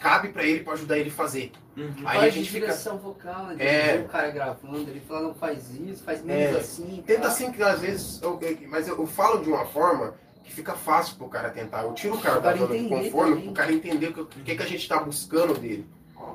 cabe 0.00 0.30
pra 0.30 0.42
ele 0.42 0.64
pra 0.64 0.72
ajudar 0.72 0.98
ele 0.98 1.10
a 1.10 1.12
fazer. 1.12 1.52
Uhum. 1.76 1.94
Aí 1.98 2.18
Faz 2.18 2.18
a 2.24 2.28
de 2.28 2.34
gente 2.38 2.50
fica. 2.50 2.66
direção 2.66 2.98
vocal? 2.98 3.46
É. 3.58 4.02
O 4.04 4.08
cara 4.08 4.30
gravando, 4.30 4.90
ele 4.90 5.00
fala, 5.00 5.22
não 5.28 5.34
faz 5.34 5.70
isso, 5.74 6.02
faz 6.02 6.20
É. 6.20 6.22
menos 6.24 6.56
assim. 6.56 7.02
Tenta 7.06 7.22
tá? 7.22 7.28
assim 7.28 7.52
que 7.52 7.62
às 7.62 7.80
vezes. 7.80 8.20
Eu- 8.20 8.38
mas 8.68 8.88
eu, 8.88 8.98
eu 8.98 9.06
falo 9.06 9.42
de 9.42 9.48
uma 9.48 9.64
forma 9.66 10.14
que 10.50 10.56
fica 10.56 10.74
fácil 10.74 11.16
pro 11.16 11.28
cara 11.28 11.48
tentar. 11.50 11.82
Eu 11.84 11.94
tiro 11.94 12.16
o 12.16 12.20
cara 12.20 12.40
da 12.40 12.54
zona 12.54 12.76
de 12.76 12.88
conforto 12.88 13.28
também. 13.30 13.44
pro 13.44 13.52
cara 13.54 13.72
entender 13.72 14.08
o 14.08 14.26
que, 14.26 14.42
que, 14.42 14.56
que 14.56 14.62
a 14.62 14.66
gente 14.66 14.88
tá 14.88 15.00
buscando 15.00 15.54
dele. 15.54 15.86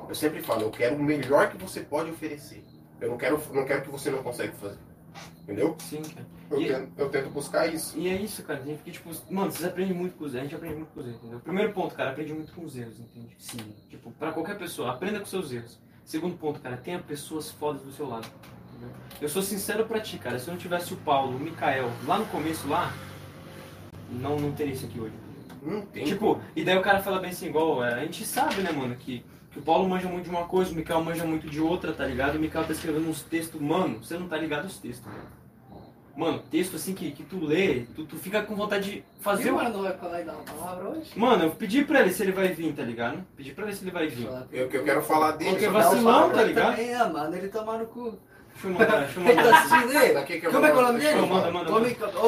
Eu 0.08 0.14
sempre 0.14 0.42
falo, 0.42 0.62
eu 0.62 0.70
quero 0.70 0.96
o 0.96 1.02
melhor 1.02 1.50
que 1.50 1.56
você 1.58 1.80
pode 1.80 2.10
oferecer. 2.10 2.64
Eu 3.00 3.10
não 3.10 3.18
quero, 3.18 3.40
não 3.52 3.64
quero 3.66 3.82
que 3.82 3.90
você 3.90 4.10
não 4.10 4.22
consegue 4.22 4.52
fazer. 4.56 4.78
Entendeu? 5.42 5.76
Sim, 5.80 6.02
cara. 6.02 6.26
Eu, 6.50 6.60
E- 6.62 6.66
tento, 6.66 6.92
eu 6.96 7.08
tento 7.10 7.30
buscar 7.30 7.66
isso. 7.66 7.96
E 7.98 8.08
é 8.08 8.16
isso, 8.16 8.42
cara. 8.42 8.58
Tem 8.60 8.76
que, 8.78 8.90
tipo, 8.90 9.10
mano, 9.30 9.50
vocês 9.50 9.64
aprendem 9.68 9.94
muito 9.94 10.16
com 10.16 10.24
os 10.24 10.34
erros. 10.34 10.40
A 10.40 10.44
gente 10.44 10.54
aprende 10.56 10.76
muito 10.76 10.92
com 10.92 11.00
os 11.00 11.06
erros, 11.06 11.18
entendeu? 11.18 11.40
Primeiro 11.40 11.72
ponto, 11.72 11.94
cara, 11.94 12.10
aprende 12.10 12.32
muito 12.32 12.52
com 12.52 12.64
os 12.64 12.76
erros, 12.76 12.98
entende? 12.98 13.36
Sim. 13.38 13.58
Tipo, 13.88 14.10
pra 14.12 14.32
qualquer 14.32 14.56
pessoa, 14.58 14.90
aprenda 14.90 15.20
com 15.20 15.26
seus 15.26 15.52
erros. 15.52 15.78
Segundo 16.04 16.36
ponto, 16.36 16.60
cara, 16.60 16.76
tenha 16.76 16.98
pessoas 16.98 17.50
fodas 17.50 17.82
do 17.82 17.92
seu 17.92 18.08
lado. 18.08 18.26
entendeu? 18.70 18.94
Eu 19.20 19.28
sou 19.28 19.42
sincero 19.42 19.84
pra 19.86 20.00
ti, 20.00 20.18
cara. 20.18 20.38
Se 20.38 20.48
eu 20.48 20.52
não 20.52 20.58
tivesse 20.60 20.92
o 20.94 20.96
Paulo, 20.98 21.36
o 21.36 21.40
Mikael, 21.40 21.90
lá 22.06 22.18
no 22.18 22.26
começo, 22.26 22.66
lá, 22.68 22.92
não, 24.10 24.36
não 24.38 24.52
teria 24.52 24.72
isso 24.72 24.86
aqui 24.86 25.00
hoje. 25.00 25.14
Não 25.62 25.82
tem. 25.82 26.04
Tipo, 26.04 26.40
e 26.54 26.64
daí 26.64 26.76
o 26.78 26.82
cara 26.82 27.00
fala 27.00 27.18
bem 27.18 27.30
assim, 27.30 27.46
igual, 27.46 27.84
é, 27.84 27.94
a 27.94 28.00
gente 28.00 28.24
sabe, 28.24 28.62
né, 28.62 28.70
mano, 28.70 28.94
que, 28.94 29.24
que 29.50 29.58
o 29.58 29.62
Paulo 29.62 29.88
manja 29.88 30.08
muito 30.08 30.24
de 30.24 30.30
uma 30.30 30.44
coisa, 30.44 30.72
o 30.72 30.74
Mikael 30.74 31.02
manja 31.02 31.24
muito 31.24 31.48
de 31.48 31.60
outra, 31.60 31.92
tá 31.92 32.06
ligado? 32.06 32.36
O 32.36 32.38
Mikael 32.38 32.64
tá 32.64 32.72
escrevendo 32.72 33.08
uns 33.08 33.22
textos, 33.22 33.60
mano, 33.60 33.98
você 34.02 34.16
não 34.16 34.28
tá 34.28 34.36
ligado 34.36 34.64
aos 34.64 34.78
textos, 34.78 35.06
mano. 35.06 35.36
Mano, 36.16 36.38
texto 36.50 36.76
assim 36.76 36.94
que, 36.94 37.10
que 37.10 37.22
tu 37.22 37.44
lê, 37.44 37.84
tu, 37.94 38.06
tu 38.06 38.16
fica 38.16 38.42
com 38.42 38.56
vontade 38.56 38.90
de 38.90 39.04
fazer 39.20 39.42
Viu, 39.42 39.52
o. 39.52 39.56
mano, 39.56 39.70
não 39.70 39.82
vai 39.82 39.92
falar 39.98 40.22
e 40.22 40.24
dar 40.24 40.32
uma 40.32 40.44
palavra 40.44 40.88
hoje? 40.88 41.10
Mano, 41.14 41.44
eu 41.44 41.50
pedi 41.50 41.84
pra 41.84 42.00
ele 42.00 42.10
se 42.10 42.22
ele 42.22 42.32
vai 42.32 42.48
vir, 42.48 42.72
tá 42.72 42.82
ligado? 42.82 43.22
Pedi 43.36 43.52
pra 43.52 43.66
ele 43.66 43.74
se 43.74 43.84
ele 43.84 43.90
vai 43.90 44.06
vir. 44.06 44.26
Eu, 44.50 44.66
que 44.66 44.78
eu 44.78 44.82
quero 44.84 45.02
falar 45.02 45.32
dele. 45.32 45.50
Porque 45.50 45.68
vacilão, 45.68 46.30
tá 46.30 46.42
ligado? 46.42 46.70
Também, 46.70 46.90
é, 46.90 47.06
mano, 47.06 47.36
ele 47.36 47.48
tomar 47.48 47.78
no 47.78 47.86
cu. 47.86 48.18
Deixa 48.56 48.68
eu 48.68 48.72
mandar, 48.72 49.00
deixa 49.00 49.20
eu 49.20 49.26
Ele 49.26 49.34
tá 49.34 49.42
mandar. 49.42 49.58
assistindo 49.58 50.24
que 50.40 50.46
eu 50.46 50.50
Como 50.50 50.66
é 50.66 50.70
que 50.70 50.76
é 50.76 50.80
o 50.80 50.82
nome 50.82 50.98
dele? 50.98 51.26
Manda, 51.26 51.50
manda, 51.50 51.72
Ô, 51.72 51.76
ô, 51.76 51.80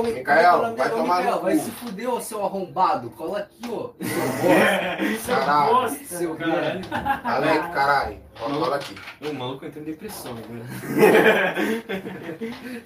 Micael, 0.02 0.66
é 0.66 0.70
é 0.70 0.74
vai? 0.74 0.88
Ô, 0.88 0.90
tomar 0.96 1.16
Micael, 1.18 1.40
Vai 1.40 1.56
se 1.56 1.70
fuder, 1.70 2.10
ô 2.10 2.20
seu 2.20 2.44
arrombado. 2.44 3.10
Cola 3.10 3.38
aqui, 3.38 3.62
ó. 3.70 3.90
Caralho. 5.26 5.72
Nossa, 5.72 6.04
Seu 6.04 6.34
Caralho. 6.36 6.80
Alex, 7.24 7.74
caralho. 7.74 8.18
Falar 8.34 8.76
aqui. 8.76 8.94
O 9.22 9.32
maluco 9.32 9.64
entra 9.64 9.80
em 9.80 9.84
depressão, 9.84 10.34
né? 10.34 10.42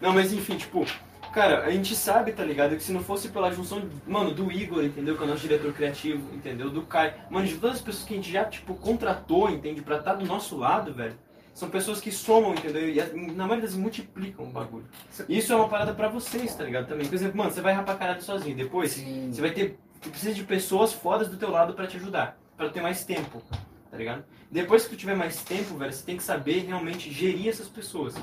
Não, 0.00 0.12
mas 0.12 0.32
enfim, 0.32 0.56
tipo, 0.56 0.84
cara, 1.32 1.64
a 1.64 1.70
gente 1.70 1.96
sabe, 1.96 2.32
tá 2.32 2.44
ligado? 2.44 2.76
Que 2.76 2.82
se 2.82 2.92
não 2.92 3.02
fosse 3.02 3.28
pela 3.28 3.50
junção, 3.50 3.82
mano, 4.06 4.32
do 4.32 4.52
Igor, 4.52 4.84
entendeu? 4.84 5.16
Que 5.16 5.22
é 5.22 5.26
o 5.26 5.28
nosso 5.28 5.42
diretor 5.42 5.72
criativo, 5.72 6.34
entendeu? 6.34 6.68
Do 6.68 6.82
Kai, 6.82 7.14
mano, 7.30 7.46
de 7.46 7.56
todas 7.56 7.76
as 7.76 7.82
pessoas 7.82 8.04
que 8.04 8.14
a 8.14 8.16
gente 8.16 8.30
já, 8.30 8.44
tipo, 8.44 8.74
contratou, 8.74 9.48
entende? 9.48 9.80
Pra 9.82 9.96
estar 9.96 10.14
do 10.14 10.26
nosso 10.26 10.56
lado, 10.58 10.92
velho. 10.92 11.16
São 11.54 11.70
pessoas 11.70 12.00
que 12.00 12.10
somam, 12.10 12.52
entendeu? 12.52 12.88
E 12.88 12.96
na 13.32 13.46
maioria 13.46 13.62
das 13.62 13.76
multiplicam 13.76 14.44
o 14.44 14.50
bagulho. 14.50 14.84
Isso 15.28 15.52
é 15.52 15.56
uma 15.56 15.68
parada 15.68 15.94
pra 15.94 16.08
vocês, 16.08 16.52
tá 16.52 16.64
ligado? 16.64 16.88
Também. 16.88 17.06
Por 17.06 17.14
exemplo, 17.14 17.38
mano, 17.38 17.52
você 17.52 17.60
vai 17.60 17.72
rapar 17.72 17.96
caralho 17.96 18.20
sozinho. 18.20 18.56
Depois, 18.56 18.92
Sim. 18.92 19.30
você 19.32 19.40
vai 19.40 19.52
ter. 19.52 19.78
Tu 20.02 20.10
precisa 20.10 20.34
de 20.34 20.42
pessoas 20.42 20.92
fodas 20.92 21.28
do 21.28 21.36
teu 21.36 21.50
lado 21.50 21.72
pra 21.72 21.86
te 21.86 21.96
ajudar. 21.96 22.36
Pra 22.56 22.68
ter 22.68 22.80
mais 22.80 23.04
tempo, 23.04 23.40
tá 23.88 23.96
ligado? 23.96 24.24
Depois 24.50 24.84
que 24.84 24.90
tu 24.90 24.96
tiver 24.96 25.14
mais 25.14 25.44
tempo, 25.44 25.76
velho, 25.76 25.92
você 25.92 26.04
tem 26.04 26.16
que 26.16 26.24
saber 26.24 26.64
realmente 26.66 27.10
gerir 27.12 27.48
essas 27.48 27.68
pessoas. 27.68 28.14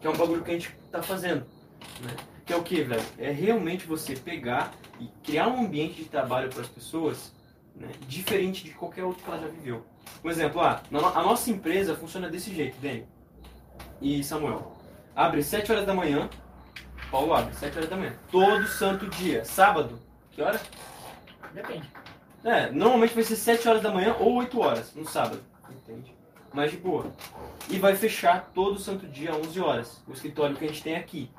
Que 0.00 0.06
é 0.08 0.10
um 0.10 0.16
bagulho 0.16 0.42
que 0.42 0.50
a 0.50 0.54
gente 0.54 0.76
tá 0.90 1.00
fazendo. 1.00 1.46
Né? 2.02 2.16
Que 2.44 2.52
é 2.52 2.56
o 2.56 2.62
que, 2.64 2.82
velho? 2.82 3.02
É 3.16 3.30
realmente 3.30 3.86
você 3.86 4.16
pegar 4.16 4.74
e 5.00 5.08
criar 5.22 5.46
um 5.48 5.60
ambiente 5.60 6.02
de 6.02 6.08
trabalho 6.08 6.48
para 6.48 6.62
as 6.62 6.68
pessoas 6.68 7.32
né? 7.76 7.88
diferente 8.08 8.64
de 8.64 8.70
qualquer 8.70 9.04
outro 9.04 9.22
que 9.22 9.30
ela 9.30 9.40
já 9.40 9.48
viveu. 9.48 9.84
Um 10.24 10.30
exemplo, 10.30 10.60
ah, 10.60 10.82
a 11.14 11.22
nossa 11.22 11.50
empresa 11.50 11.94
funciona 11.94 12.28
desse 12.28 12.54
jeito, 12.54 12.80
Dani 12.80 13.06
e 14.00 14.22
Samuel. 14.22 14.76
Abre 15.14 15.42
7 15.42 15.70
horas 15.72 15.86
da 15.86 15.94
manhã, 15.94 16.28
Paulo 17.10 17.34
abre 17.34 17.54
7 17.54 17.76
horas 17.76 17.90
da 17.90 17.96
manhã. 17.96 18.14
Todo 18.30 18.66
santo 18.66 19.08
dia. 19.08 19.44
Sábado, 19.44 19.98
que 20.30 20.42
hora? 20.42 20.60
Depende. 21.54 21.90
É, 22.44 22.70
normalmente 22.70 23.14
vai 23.14 23.24
ser 23.24 23.36
7 23.36 23.68
horas 23.68 23.82
da 23.82 23.90
manhã 23.90 24.14
ou 24.18 24.34
8 24.34 24.60
horas 24.60 24.94
no 24.94 25.06
sábado, 25.06 25.42
entende? 25.70 26.14
Mas 26.52 26.70
de 26.70 26.76
boa. 26.76 27.12
E 27.68 27.78
vai 27.78 27.96
fechar 27.96 28.50
todo 28.54 28.78
santo 28.78 29.06
dia 29.06 29.34
11 29.34 29.60
horas, 29.60 30.02
o 30.06 30.12
escritório 30.12 30.56
que 30.56 30.64
a 30.64 30.68
gente 30.68 30.82
tem 30.82 30.96
aqui. 30.96 31.30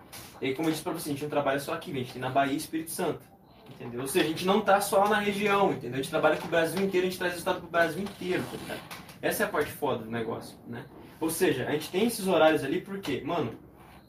E 0.41 0.53
como 0.53 0.67
eu 0.67 0.71
disse 0.71 0.83
pra 0.83 0.93
você, 0.93 1.09
a 1.09 1.11
gente 1.13 1.23
não 1.23 1.29
trabalha 1.29 1.59
só 1.59 1.73
aqui, 1.73 1.91
a 1.91 1.95
gente 1.95 2.13
tem 2.13 2.21
na 2.21 2.29
Bahia 2.29 2.53
e 2.53 2.57
Espírito 2.57 2.91
Santo. 2.91 3.21
Entendeu? 3.71 4.01
Ou 4.01 4.07
seja, 4.07 4.25
a 4.25 4.29
gente 4.29 4.45
não 4.45 4.61
tá 4.61 4.81
só 4.81 5.07
na 5.07 5.19
região, 5.19 5.71
entendeu? 5.71 5.93
A 5.93 5.97
gente 5.97 6.09
trabalha 6.09 6.37
com 6.37 6.47
o 6.47 6.49
Brasil 6.49 6.83
inteiro, 6.83 7.05
a 7.05 7.09
gente 7.09 7.19
traz 7.19 7.33
resultado 7.33 7.59
pro 7.59 7.69
Brasil 7.69 8.01
inteiro, 8.01 8.43
tá 8.51 8.57
ligado? 8.57 8.81
Essa 9.21 9.43
é 9.43 9.45
a 9.45 9.49
parte 9.49 9.71
foda 9.71 10.03
do 10.03 10.11
negócio, 10.11 10.57
né? 10.67 10.85
Ou 11.19 11.29
seja, 11.29 11.67
a 11.67 11.71
gente 11.71 11.89
tem 11.89 12.05
esses 12.05 12.27
horários 12.27 12.63
ali 12.63 12.81
porque, 12.81 13.21
mano, 13.21 13.53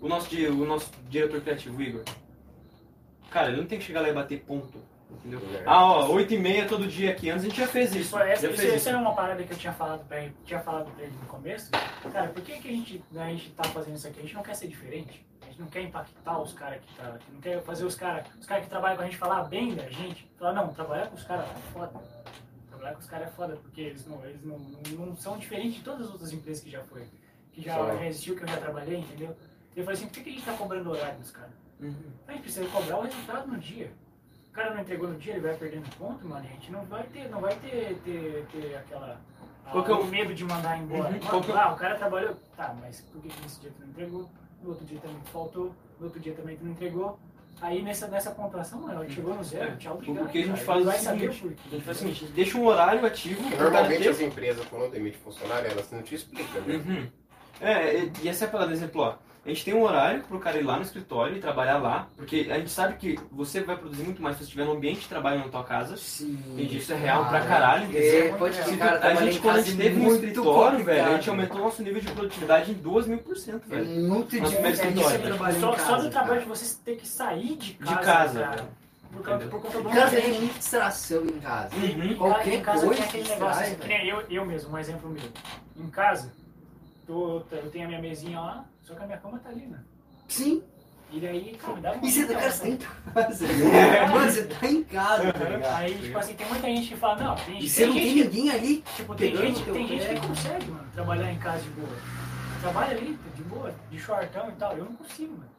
o 0.00 0.08
nosso, 0.08 0.34
o 0.34 0.64
nosso 0.64 0.90
diretor 1.08 1.40
criativo, 1.40 1.76
o 1.76 1.82
Igor, 1.82 2.04
cara, 3.30 3.48
ele 3.48 3.60
não 3.60 3.66
tem 3.66 3.78
que 3.78 3.84
chegar 3.84 4.00
lá 4.00 4.08
e 4.08 4.12
bater 4.12 4.40
ponto, 4.40 4.78
entendeu? 5.10 5.40
É. 5.54 5.62
Ah, 5.66 5.84
ó, 5.84 6.12
8 6.12 6.34
e 6.34 6.38
meia 6.38 6.66
todo 6.66 6.86
dia 6.86 7.10
aqui. 7.10 7.30
Antes 7.30 7.44
a 7.44 7.48
gente 7.48 7.58
já 7.58 7.66
fez 7.66 7.90
isso. 7.90 8.00
Isso, 8.00 8.18
essa, 8.18 8.42
já 8.42 8.52
isso, 8.52 8.60
fez 8.60 8.74
essa 8.74 8.90
era 8.90 8.98
uma 8.98 9.14
parada 9.14 9.42
que 9.42 9.52
eu 9.52 9.56
tinha 9.56 9.72
falado 9.72 10.06
pra 10.06 10.22
ele, 10.22 10.34
tinha 10.44 10.60
falado 10.60 10.90
pra 10.92 11.04
ele 11.04 11.14
no 11.20 11.26
começo. 11.26 11.70
Cara, 12.12 12.28
por 12.28 12.42
que, 12.42 12.58
que 12.60 12.68
a, 12.68 12.72
gente, 12.72 13.02
né, 13.10 13.24
a 13.24 13.30
gente 13.30 13.50
tá 13.50 13.64
fazendo 13.64 13.96
isso 13.96 14.06
aqui? 14.06 14.18
A 14.18 14.22
gente 14.22 14.34
não 14.34 14.42
quer 14.42 14.54
ser 14.54 14.68
diferente. 14.68 15.26
A 15.48 15.50
gente 15.50 15.60
não 15.62 15.68
quer 15.68 15.82
impactar 15.82 16.38
os 16.42 16.52
caras 16.52 16.82
que 16.82 16.94
tá. 16.94 17.16
que 17.18 17.32
Não 17.32 17.40
quer 17.40 17.62
fazer 17.62 17.86
os 17.86 17.94
caras. 17.94 18.26
Os 18.38 18.44
caras 18.44 18.64
que 18.64 18.70
trabalham 18.70 18.96
com 18.98 19.02
a 19.02 19.06
gente 19.06 19.16
falar 19.16 19.44
bem 19.44 19.74
da 19.74 19.88
gente. 19.88 20.30
Falar, 20.38 20.52
não, 20.52 20.74
trabalhar 20.74 21.06
com 21.06 21.14
os 21.16 21.24
caras 21.24 21.48
é 21.50 21.54
foda. 21.72 21.92
Trabalhar 22.68 22.92
com 22.92 23.00
os 23.00 23.06
caras 23.06 23.28
é 23.28 23.30
foda, 23.30 23.56
porque 23.56 23.80
eles 23.80 24.06
não, 24.06 24.22
eles 24.26 24.44
não, 24.44 24.58
não, 24.58 25.06
não 25.06 25.16
são 25.16 25.38
diferentes 25.38 25.76
de 25.76 25.82
todas 25.82 26.06
as 26.06 26.12
outras 26.12 26.32
empresas 26.34 26.62
que 26.62 26.70
já 26.70 26.84
foi. 26.84 27.06
Que 27.50 27.62
já, 27.62 27.74
já 27.96 28.06
existiu, 28.06 28.36
que 28.36 28.42
eu 28.42 28.48
já 28.48 28.58
trabalhei, 28.58 28.98
entendeu? 28.98 29.34
E 29.74 29.78
eu 29.80 29.84
falei 29.86 29.98
assim, 29.98 30.06
por 30.08 30.14
que, 30.16 30.22
que 30.24 30.28
a 30.28 30.32
gente 30.34 30.44
tá 30.44 30.52
cobrando 30.52 30.90
horário 30.90 31.18
dos 31.18 31.30
caras? 31.30 31.50
Uhum. 31.80 31.94
A 32.26 32.32
gente 32.32 32.42
precisa 32.42 32.68
cobrar 32.68 32.98
o 32.98 33.02
resultado 33.02 33.48
no 33.48 33.56
dia. 33.58 33.90
O 34.50 34.52
cara 34.52 34.74
não 34.74 34.82
entregou 34.82 35.08
no 35.08 35.18
dia, 35.18 35.32
ele 35.32 35.46
vai 35.46 35.56
perdendo 35.56 35.88
ponto, 35.96 36.26
mano. 36.28 36.44
A 36.44 36.52
gente 36.52 36.70
não 36.70 36.84
vai 36.84 37.04
ter, 37.04 37.28
não 37.30 37.40
vai 37.40 37.56
ter, 37.56 37.98
ter, 38.04 38.46
ter 38.52 38.76
aquela. 38.76 39.18
Qual 39.70 39.82
que 39.84 39.90
é 39.90 39.94
o- 39.94 40.00
o 40.02 40.06
medo 40.06 40.34
de 40.34 40.44
mandar 40.44 40.76
embora. 40.76 41.08
Uhum. 41.10 41.24
Mano, 41.24 41.52
é 41.52 41.58
ah, 41.58 41.72
o 41.72 41.76
cara 41.76 41.96
trabalhou. 41.96 42.34
Tá, 42.54 42.74
mas 42.78 43.00
por 43.00 43.22
que 43.22 43.28
que 43.28 43.40
nesse 43.40 43.60
dia 43.60 43.70
tu 43.74 43.80
não 43.80 43.88
entregou? 43.88 44.28
No 44.62 44.70
outro 44.70 44.84
dia 44.84 44.98
também 45.00 45.16
tu 45.24 45.30
faltou, 45.30 45.72
no 45.98 46.06
outro 46.06 46.20
dia 46.20 46.32
também 46.34 46.56
tu 46.56 46.64
não 46.64 46.72
entregou. 46.72 47.18
Aí 47.60 47.82
nessa, 47.82 48.06
nessa 48.06 48.30
pontuação, 48.30 48.80
mano, 48.82 48.94
ela 49.02 49.08
chegou 49.08 49.34
no 49.34 49.42
zero, 49.42 49.72
É, 49.72 49.76
tchau, 49.76 49.94
obrigado. 49.94 50.26
o 50.26 50.28
que 50.28 50.38
a 50.38 50.46
gente 50.46 50.60
faz 50.62 50.76
Ele 50.78 50.86
vai 50.86 50.96
o 50.96 51.00
saber 51.02 51.32
seguinte, 51.32 51.40
por 51.42 51.52
quê. 51.52 51.60
A 51.66 51.70
gente 51.74 51.84
faz 51.84 51.96
o 51.96 52.00
seguinte, 52.00 52.24
deixa 52.26 52.58
um 52.58 52.66
horário 52.66 53.04
ativo. 53.06 53.42
Normalmente 53.56 54.08
as 54.08 54.20
empresas, 54.20 54.64
quando 54.66 54.90
demitem 54.92 55.20
funcionário, 55.20 55.68
elas 55.70 55.90
não 55.90 56.02
te 56.02 56.14
explicam, 56.14 56.62
né? 56.62 56.74
Uhum. 56.76 57.08
É, 57.60 57.98
e- 58.04 58.12
e 58.22 58.28
essa 58.28 58.44
é 58.44 58.48
a 58.48 58.50
parada, 58.50 58.72
exemplo, 58.72 59.00
ó. 59.02 59.14
A 59.48 59.50
gente 59.50 59.64
tem 59.64 59.72
um 59.72 59.82
horário 59.82 60.22
pro 60.24 60.38
cara 60.38 60.58
ir 60.58 60.62
lá 60.62 60.76
no 60.76 60.82
escritório 60.82 61.34
e 61.34 61.40
trabalhar 61.40 61.78
lá, 61.78 62.06
porque 62.14 62.48
a 62.50 62.58
gente 62.58 62.68
sabe 62.70 62.96
que 62.98 63.18
você 63.32 63.62
vai 63.62 63.78
produzir 63.78 64.02
muito 64.02 64.20
mais 64.20 64.36
se 64.36 64.40
você 64.40 64.44
estiver 64.44 64.66
no 64.66 64.72
ambiente 64.72 65.00
de 65.00 65.08
trabalho 65.08 65.38
na 65.40 65.48
tua 65.48 65.64
casa. 65.64 65.96
Sim. 65.96 66.38
Entendi, 66.52 66.76
isso 66.76 66.92
é 66.92 66.96
real 66.96 67.24
pra 67.30 67.40
caralho. 67.40 67.88
É, 67.96 68.28
pode 68.34 68.54
Se 68.56 68.76
cara. 68.76 69.08
a 69.08 69.14
gente, 69.14 69.38
quando 69.38 69.56
a 69.56 69.62
gente 69.62 69.80
é 69.80 69.84
teve 69.84 70.00
um 70.00 70.04
muito 70.04 70.22
escritório, 70.26 70.84
velho, 70.84 71.06
a 71.06 71.14
gente 71.14 71.30
aumentou 71.30 71.60
nosso 71.62 71.82
nível 71.82 71.98
de 72.02 72.12
produtividade 72.12 72.72
em 72.72 72.74
duas 72.74 73.06
mil 73.06 73.16
por 73.20 73.38
cento, 73.38 73.62
É 73.72 73.76
velho. 73.76 73.86
muito 74.06 74.36
Nosso 74.36 74.50
difícil 74.54 74.84
você 74.92 75.56
em 75.56 75.60
Só, 75.60 75.70
casa. 75.72 75.86
só 75.86 75.96
do 75.96 76.10
trabalho 76.10 76.28
cara. 76.28 76.40
de 76.42 76.46
vocês 76.48 76.74
ter 76.84 76.96
que 76.96 77.08
sair 77.08 77.56
de 77.56 77.72
casa. 77.72 77.96
De 77.98 78.04
casa, 78.04 78.40
cara. 78.40 78.68
Por, 79.10 79.16
conta- 79.22 79.30
Entendeu? 79.36 79.48
por 79.48 79.60
conta 79.62 79.80
do 79.82 79.88
Em 79.88 79.92
casa 79.94 80.06
ambiente. 80.08 80.24
tem 80.30 80.40
muita 80.40 80.58
distração 80.58 81.24
em 81.24 81.40
casa. 81.40 81.74
Uhum. 81.74 81.84
Em 82.04 82.14
Qualquer 82.16 82.52
em 82.54 82.60
casa 82.60 82.84
coisa 82.86 83.00
tem 83.00 83.08
aquele 83.08 83.24
que 83.24 83.30
negócio, 83.30 83.48
distrai, 83.62 83.66
assim, 83.72 83.80
que 83.80 83.88
nem 83.88 84.08
eu, 84.10 84.22
eu 84.28 84.44
mesmo, 84.44 84.74
um 84.74 84.78
exemplo 84.78 85.08
meu. 85.08 85.22
Em 85.78 85.88
casa, 85.88 86.30
tô- 87.06 87.42
eu 87.50 87.70
tenho 87.70 87.86
a 87.86 87.88
minha 87.88 88.02
mesinha 88.02 88.38
lá, 88.38 88.64
só 88.89 88.94
que 88.94 89.02
a 89.02 89.07
minha 89.07 89.18
cama 89.18 89.39
tá 89.39 89.50
ali, 89.50 89.67
né? 89.67 89.78
Sim. 90.28 90.62
E 91.10 91.20
daí, 91.20 91.57
cara, 91.57 91.81
dá 91.81 91.92
uma 91.92 92.07
E 92.07 92.10
você, 92.10 92.25
vontade, 92.25 92.39
cara, 93.15 93.31
você 93.33 93.47
tá 93.47 93.55
em 93.57 93.62
casa. 93.62 94.08
Mano, 94.08 94.31
você 94.31 94.44
tá 94.44 94.67
em 94.67 94.84
casa, 94.84 95.33
tá 95.33 95.44
ligado? 95.44 95.76
Aí, 95.76 95.99
tipo 95.99 96.18
assim, 96.18 96.34
tem 96.34 96.47
muita 96.49 96.67
gente 96.67 96.89
que 96.89 96.97
fala, 96.97 97.23
não, 97.23 97.34
tem, 97.34 97.58
E 97.58 97.68
você 97.68 97.86
não 97.86 97.94
tem 97.94 98.02
gente, 98.05 98.25
ninguém 98.25 98.50
ali. 98.50 98.84
tipo, 98.97 99.15
tem 99.15 99.36
gente, 99.36 99.62
tem 99.65 99.86
gente 99.86 100.20
que 100.20 100.26
consegue, 100.26 100.70
mano, 100.70 100.89
trabalhar 100.92 101.33
em 101.33 101.39
casa 101.39 101.62
de 101.62 101.70
boa. 101.70 101.97
Trabalha 102.60 102.97
ali, 102.97 103.18
de 103.34 103.42
boa, 103.42 103.75
de 103.91 103.99
shortão 103.99 104.49
e 104.49 104.52
tal. 104.52 104.76
Eu 104.76 104.84
não 104.86 104.94
consigo, 104.97 105.33
mano. 105.33 105.50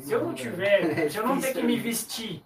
Se 0.00 0.12
eu 0.12 0.24
não 0.24 0.34
tiver, 0.34 1.08
se 1.10 1.16
eu 1.18 1.26
não 1.26 1.40
ter 1.40 1.52
que 1.54 1.62
me 1.62 1.78
vestir 1.78 2.42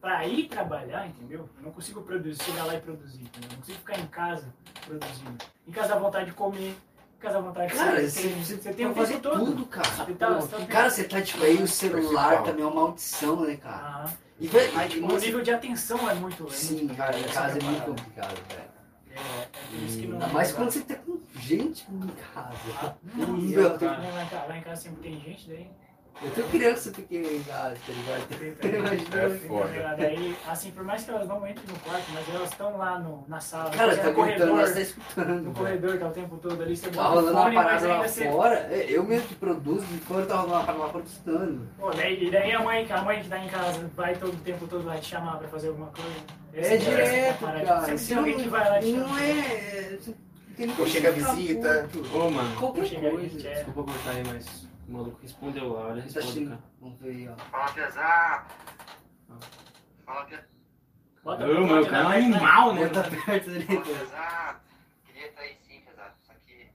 pra 0.00 0.26
ir 0.26 0.48
trabalhar, 0.48 1.06
entendeu? 1.06 1.48
Eu 1.56 1.62
não 1.62 1.72
consigo 1.72 2.02
produzir, 2.02 2.42
chegar 2.42 2.64
lá 2.64 2.74
e 2.74 2.80
produzir, 2.80 3.22
entendeu? 3.22 3.48
Eu 3.50 3.52
não 3.52 3.58
consigo 3.60 3.78
ficar 3.78 3.98
em 3.98 4.06
casa 4.06 4.54
produzindo. 4.86 5.38
Em 5.66 5.72
casa 5.72 5.88
dá 5.88 5.98
vontade 5.98 6.26
de 6.26 6.32
comer, 6.32 6.74
casa 7.20 7.40
vontade 7.40 7.72
de 7.72 7.78
Cara, 7.78 8.00
você, 8.08 8.20
Tem- 8.28 8.44
você, 8.44 8.56
você 8.56 8.72
tem 8.74 8.86
pode 8.86 8.98
fazer 8.98 9.18
todo. 9.20 9.44
tudo, 9.44 9.66
cara. 9.66 9.88
Você 9.88 10.12
tá- 10.14 10.26
Pô, 10.28 10.40
você 10.40 10.56
tá- 10.56 10.66
cara, 10.66 10.90
você 10.90 11.04
tá 11.04 11.20
tipo 11.22 11.44
aí, 11.44 11.62
o 11.62 11.66
celular 11.68 12.26
Principal. 12.28 12.42
também 12.44 12.62
é 12.62 12.66
uma 12.66 12.74
maldição, 12.74 13.40
né, 13.40 13.56
cara? 13.56 13.76
Aham. 13.76 14.12
E, 14.40 14.46
velho, 14.46 14.80
e 14.80 14.88
tipo, 14.88 15.12
o 15.12 15.18
nível 15.18 15.42
de 15.42 15.50
atenção 15.50 16.08
é 16.08 16.14
muito. 16.14 16.46
é 16.46 16.50
Sim, 16.50 16.76
muito 16.84 16.94
cara, 16.96 17.18
em 17.18 17.22
casa 17.24 17.56
é 17.56 17.60
que 17.60 17.66
a 17.66 17.70
muito 17.70 17.84
complicado, 17.86 18.34
velho. 18.48 18.68
É, 19.10 19.18
é 19.18 19.48
que 19.88 20.06
não. 20.06 20.12
Ainda 20.14 20.26
mais 20.28 20.52
quando 20.52 20.70
você 20.70 20.80
tá 20.82 20.94
com 20.94 21.18
gente 21.40 21.84
em 21.90 22.06
casa. 22.32 22.96
Não, 23.14 23.36
Ih, 23.36 23.54
eu- 23.54 23.62
eu 23.62 23.78
lá 23.80 24.56
em 24.56 24.60
casa 24.60 24.80
sempre 24.82 25.02
tem 25.02 25.20
gente, 25.20 25.48
daí. 25.48 25.68
Eu 26.20 26.30
tenho 26.32 26.48
criança 26.48 26.90
pequena 26.90 27.28
em 27.28 27.42
casa, 27.44 27.76
tá 27.86 27.92
ligado? 27.92 28.76
Imagina. 28.76 29.22
É 29.22 29.30
foda. 29.46 29.94
Daí, 29.96 30.36
assim, 30.48 30.70
por 30.72 30.82
mais 30.82 31.04
que 31.04 31.10
elas 31.10 31.28
não 31.28 31.46
entrem 31.46 31.64
no 31.68 31.78
quarto, 31.78 32.04
mas 32.12 32.34
elas 32.34 32.50
estão 32.50 32.76
lá 32.76 32.98
no, 32.98 33.24
na 33.28 33.38
sala, 33.40 33.70
Cara, 33.70 33.94
você 33.94 34.00
tá 34.00 34.12
corredor, 34.12 34.46
nós 34.48 34.72
tá 34.72 34.80
escutando. 34.80 35.42
no 35.42 35.54
corredor, 35.54 35.98
tá 35.98 36.08
o 36.08 36.10
tempo 36.10 36.36
todo 36.38 36.60
ali, 36.62 36.76
você 36.76 36.90
Tá 36.90 37.02
rolando 37.04 37.30
uma 37.30 37.42
fone, 37.44 37.54
parada 37.54 37.86
lá 37.88 38.02
você. 38.08 38.24
fora. 38.28 38.54
é, 38.70 38.86
Eu 38.90 39.04
mesmo 39.04 39.28
que 39.28 39.34
produzo, 39.36 39.86
de 39.86 39.98
fora 39.98 40.26
tá 40.26 40.36
rolando 40.36 40.52
uma 40.52 40.60
parada 40.64 40.78
lá 40.78 40.88
fora 40.90 41.04
escutando. 41.04 41.68
Pô, 41.78 41.90
daí, 41.90 42.24
e 42.26 42.30
daí 42.32 42.52
a 42.52 42.60
mãe, 42.64 42.86
a 42.90 43.02
mãe 43.02 43.22
que 43.22 43.28
tá 43.28 43.38
em 43.38 43.48
casa 43.48 43.90
vai 43.94 44.16
todo 44.16 44.32
o 44.34 44.40
tempo 44.40 44.66
todo 44.66 44.82
vai 44.84 44.98
te 44.98 45.06
chamar 45.06 45.38
pra 45.38 45.46
fazer 45.48 45.68
alguma 45.68 45.86
coisa. 45.88 46.10
É 46.52 46.60
Essa- 46.74 46.78
direto, 46.78 47.38
cara. 47.40 47.80
Sempre 47.86 48.04
tem 48.06 48.16
alguém 48.18 48.36
que 48.38 48.48
vai 48.48 48.68
lá 48.68 48.78
te 48.80 48.92
não 48.92 49.06
chamar. 49.06 49.22
é. 49.22 49.98
Tem 50.56 50.74
Ou 50.76 50.86
chega 50.88 51.12
ficar 51.12 51.32
visita. 51.34 51.88
Ô, 52.12 52.28
mano. 52.30 52.56
Qualquer 52.56 53.00
coisa. 53.12 53.48
é. 53.48 53.54
Desculpa 53.54 53.92
cortar 53.92 54.10
aí, 54.10 54.22
mas 54.26 54.67
o 54.88 54.92
maluco 54.92 55.20
respondeu 55.20 55.72
lá, 55.74 55.88
olha, 55.88 56.02
Tá 56.02 56.20
responde, 56.20 56.46
cara. 56.46 56.62
Vamos 56.80 56.98
ver 57.00 57.10
aí, 57.10 57.28
ó. 57.28 57.36
Fala 57.36 57.72
pesado. 57.72 58.54
Fala 60.04 60.24
pesado. 60.24 60.48
Bota 61.22 61.44
Ô, 61.44 61.66
meu, 61.66 61.82
o 61.82 61.86
cara 61.86 62.02
é 62.02 62.06
um 62.06 62.24
animal, 62.24 62.74
né? 62.74 62.88
Tá 62.88 63.02
perto 63.02 63.50
dele. 63.50 63.66
Fala 63.66 63.84
pesado. 63.84 64.60
Queria 65.04 65.26
estar 65.28 65.42
aí 65.42 65.56
sim, 65.66 65.80
pesado. 65.82 66.14
Só 66.22 66.32
que 66.46 66.70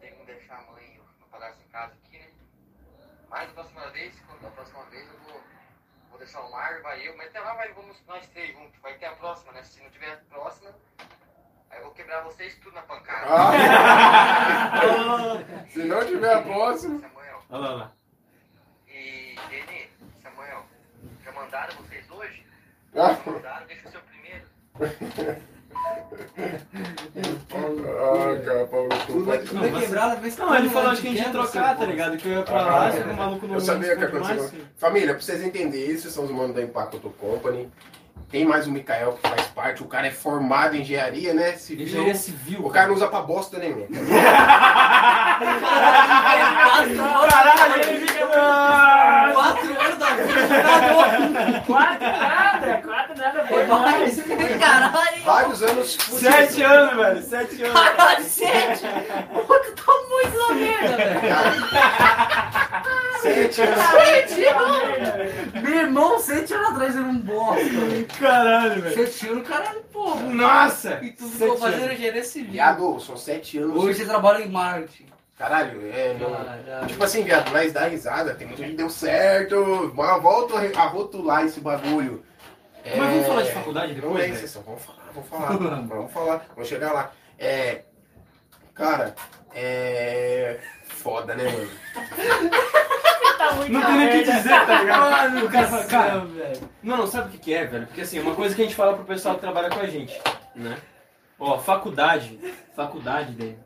tem 0.00 0.12
como 0.14 0.24
deixar 0.24 0.56
a 0.60 0.72
mãe 0.72 0.94
e 0.94 0.98
o 0.98 1.26
padrasto 1.30 1.62
em 1.62 1.68
casa 1.68 1.92
aqui, 1.92 2.18
né? 2.18 2.30
Mas 3.28 3.48
da 3.48 3.52
próxima 3.54 3.90
vez, 3.90 4.18
quando 4.26 4.40
da 4.40 4.50
próxima 4.50 4.84
vez 4.84 5.06
eu 5.06 5.18
vou, 5.20 5.40
vou 6.08 6.18
deixar 6.18 6.40
o 6.40 6.50
Mar, 6.50 6.80
vai 6.80 7.06
eu, 7.06 7.14
mas 7.18 7.28
até 7.28 7.40
lá 7.40 7.52
vai, 7.54 7.70
vamos 7.74 8.02
nós 8.06 8.26
três 8.28 8.52
juntos. 8.54 8.80
Vai 8.80 8.94
ter 8.94 9.06
a 9.06 9.12
próxima, 9.16 9.52
né? 9.52 9.62
Se 9.62 9.82
não 9.82 9.90
tiver 9.90 10.12
a 10.12 10.16
próxima, 10.34 10.70
aí 11.68 11.78
eu 11.80 11.84
vou 11.84 11.92
quebrar 11.92 12.22
vocês 12.22 12.56
tudo 12.60 12.74
na 12.74 12.82
pancada. 12.82 13.26
Ah, 13.28 14.70
se 15.68 15.84
não 15.84 16.06
tiver 16.06 16.32
a 16.32 16.40
próxima. 16.40 17.12
Olha 17.52 17.60
lá, 17.60 17.74
lá. 17.74 17.92
E 18.88 19.36
Deni, 19.50 19.86
Samuel, 20.22 20.64
já 21.22 21.32
mandaram 21.32 21.74
vocês 21.76 22.10
hoje? 22.10 22.42
Ah, 22.94 23.14
Já 23.24 23.32
mandaram, 23.32 23.66
deixa 23.66 23.88
o 23.88 23.90
seu 23.90 24.00
primeiro. 24.02 24.44
ah, 27.50 28.44
cara, 28.44 28.66
Paulo, 28.66 28.88
tu 29.06 29.32
é 29.32 29.38
quebrado, 29.38 30.20
mas 30.20 30.36
Não, 30.36 30.54
ele 30.54 30.68
falou 30.68 30.90
que 30.90 31.08
a 31.08 31.10
gente 31.10 31.18
ia 31.22 31.30
trocar, 31.30 31.78
tá 31.78 31.86
ligado? 31.86 32.16
Que 32.18 32.28
eu 32.28 32.32
ia 32.32 32.42
pra 32.42 32.66
lá, 32.66 32.92
só 32.92 33.02
que 33.02 33.08
o 33.08 33.16
maluco 33.16 33.46
não 33.46 33.54
Eu 33.54 33.60
sabia 33.60 33.96
que 33.96 34.04
aconteceu. 34.04 34.60
Família, 34.76 35.14
pra 35.14 35.22
vocês 35.22 35.42
entenderem, 35.42 35.90
esses 35.90 36.12
são 36.12 36.24
os 36.24 36.30
manos 36.30 36.54
da 36.54 36.62
Impacto 36.62 36.98
Company. 37.00 37.70
Tem 38.32 38.46
mais 38.46 38.66
o 38.66 38.72
Mikael 38.72 39.12
que 39.12 39.28
faz 39.28 39.42
parte. 39.48 39.82
O 39.82 39.86
cara 39.86 40.06
é 40.06 40.10
formado 40.10 40.74
em 40.74 40.80
engenharia, 40.80 41.34
né? 41.34 41.52
Civil. 41.52 41.84
Engenharia 41.86 42.14
civil. 42.14 42.64
O 42.64 42.70
cara 42.70 42.86
não 42.88 42.94
usa 42.94 43.06
pra 43.06 43.20
bosta 43.20 43.58
nenhuma. 43.58 43.84
Caralho, 47.28 47.82
ele 47.82 48.06
fica. 48.06 48.26
Quatro 49.34 49.80
anos 49.80 49.98
da 49.98 50.10
vida. 50.14 51.62
Quatro 51.66 52.06
nada, 52.06 52.82
quatro 52.82 53.14
nada 53.18 53.46
foi 53.46 53.66
Mas, 53.66 54.16
mais. 54.16 54.58
Caralho. 54.58 55.01
Vários 55.24 55.62
anos 55.62 55.92
Sete 55.92 56.62
anos, 56.62 56.96
velho. 56.96 57.22
Sete 57.22 57.62
anos. 57.62 57.80
Caralho, 57.80 58.24
sete. 58.24 58.82
Pô, 59.46 59.58
tu 59.60 59.72
tá 59.72 59.92
muito 60.10 60.38
na 60.38 60.54
merda, 60.54 60.96
velho. 60.96 61.36
Sete 63.20 63.60
anos. 63.62 63.84
Sete 63.84 64.44
anos. 64.44 65.62
Meu 65.62 65.78
irmão, 65.78 66.18
sete 66.18 66.54
anos 66.54 66.68
atrás 66.70 66.96
era 66.96 67.04
um 67.04 67.18
bosta. 67.18 67.64
Caralho, 68.18 68.82
velho. 68.82 68.94
Sete 68.94 69.28
anos, 69.28 69.48
caralho, 69.48 69.82
porra. 69.92 70.22
Nossa! 70.22 70.98
E 71.02 71.12
tu 71.12 71.24
ficou 71.28 71.56
fazendo 71.56 71.92
engenharia 71.92 72.24
civil. 72.24 72.52
Viado, 72.52 73.00
são 73.00 73.16
sete 73.16 73.58
anos. 73.58 73.76
Hoje 73.76 74.00
você 74.00 74.06
trabalha 74.06 74.42
em 74.42 74.48
marketing. 74.50 75.06
Caralho, 75.38 75.80
é. 75.92 76.16
Não... 76.20 76.30
Caralho. 76.32 76.86
Tipo 76.88 77.04
assim, 77.04 77.22
viado, 77.22 77.50
nós 77.52 77.72
dá 77.72 77.86
risada, 77.86 78.34
tem 78.34 78.46
muito 78.46 78.62
que 78.62 78.72
deu 78.72 78.90
certo. 78.90 79.92
Mas 79.94 80.22
volta 80.22 80.54
a 80.58 80.86
rotular 80.86 81.44
esse 81.44 81.60
bagulho. 81.60 82.24
Mas 82.84 83.10
vamos 83.10 83.26
falar 83.26 83.42
de 83.42 83.52
faculdade 83.52 83.92
Vamos 83.94 84.02
depois, 84.02 84.24
aí, 84.24 84.30
velho? 84.30 84.40
sessão. 84.40 84.62
Vamos 84.62 84.82
falar, 84.82 85.01
vamos 85.14 85.28
falar. 85.28 85.56
vamos 85.56 86.12
falar, 86.12 86.46
vamos 86.54 86.68
chegar 86.68 86.92
lá. 86.92 87.12
É. 87.38 87.82
Cara, 88.74 89.14
é. 89.54 90.58
Foda, 90.84 91.34
né, 91.34 91.44
mano? 91.44 91.70
Tá 93.42 93.54
muito 93.54 93.72
Não 93.72 93.84
tem 93.84 93.96
nem 93.96 94.08
o 94.08 94.12
que 94.12 94.22
dizer, 94.22 94.66
tá 94.66 94.80
ligado? 94.80 95.10
Mano, 95.32 95.46
O 95.46 95.50
cara 95.50 95.84
cara, 95.84 96.18
velho. 96.20 96.70
Não, 96.80 96.96
não, 96.96 97.06
sabe 97.08 97.28
o 97.28 97.30
que, 97.32 97.38
que 97.38 97.54
é, 97.54 97.64
velho? 97.64 97.86
Porque 97.86 98.02
assim, 98.02 98.20
uma 98.20 98.36
coisa 98.36 98.54
que 98.54 98.62
a 98.62 98.64
gente 98.64 98.76
fala 98.76 98.94
pro 98.94 99.04
pessoal 99.04 99.34
que 99.34 99.40
trabalha 99.40 99.68
com 99.68 99.80
a 99.80 99.86
gente, 99.86 100.20
né? 100.54 100.78
Ó, 101.40 101.58
faculdade, 101.58 102.38
faculdade, 102.76 103.34
velho. 103.34 103.58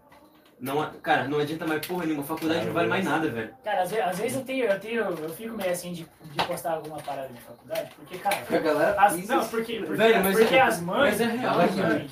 Não, 0.58 0.90
cara, 1.02 1.28
não 1.28 1.38
adianta 1.38 1.66
mais 1.66 1.86
porra 1.86 2.06
nenhuma, 2.06 2.24
faculdade 2.24 2.64
não 2.64 2.72
vale 2.72 2.88
mais 2.88 3.04
nada, 3.04 3.28
velho. 3.28 3.50
Cara, 3.62 3.82
às 3.82 3.92
às 3.92 4.18
vezes 4.18 4.38
eu 4.38 4.44
tenho, 4.44 4.64
eu 4.64 4.80
tenho, 4.80 5.00
eu 5.02 5.28
fico 5.28 5.54
meio 5.54 5.70
assim 5.70 5.92
de, 5.92 6.06
de 6.22 6.44
postar 6.46 6.72
alguma 6.72 6.96
parada 6.96 7.28
de 7.28 7.40
faculdade, 7.40 7.90
porque, 7.94 8.16
cara, 8.18 8.38
A 8.50 8.58
galera 8.58 9.00
as, 9.02 9.28
não, 9.28 9.46
porque, 9.48 9.74
porque, 9.80 9.94
Velho, 9.94 10.24
mas 10.24 10.38
porque 10.38 10.54
é- 10.54 10.60
as 10.62 10.80
mães, 10.80 11.18
mas 11.18 11.20
é 11.20 11.24
real, 11.36 11.60
as 11.60 11.74
velho. 11.74 11.88
mães, 11.88 12.10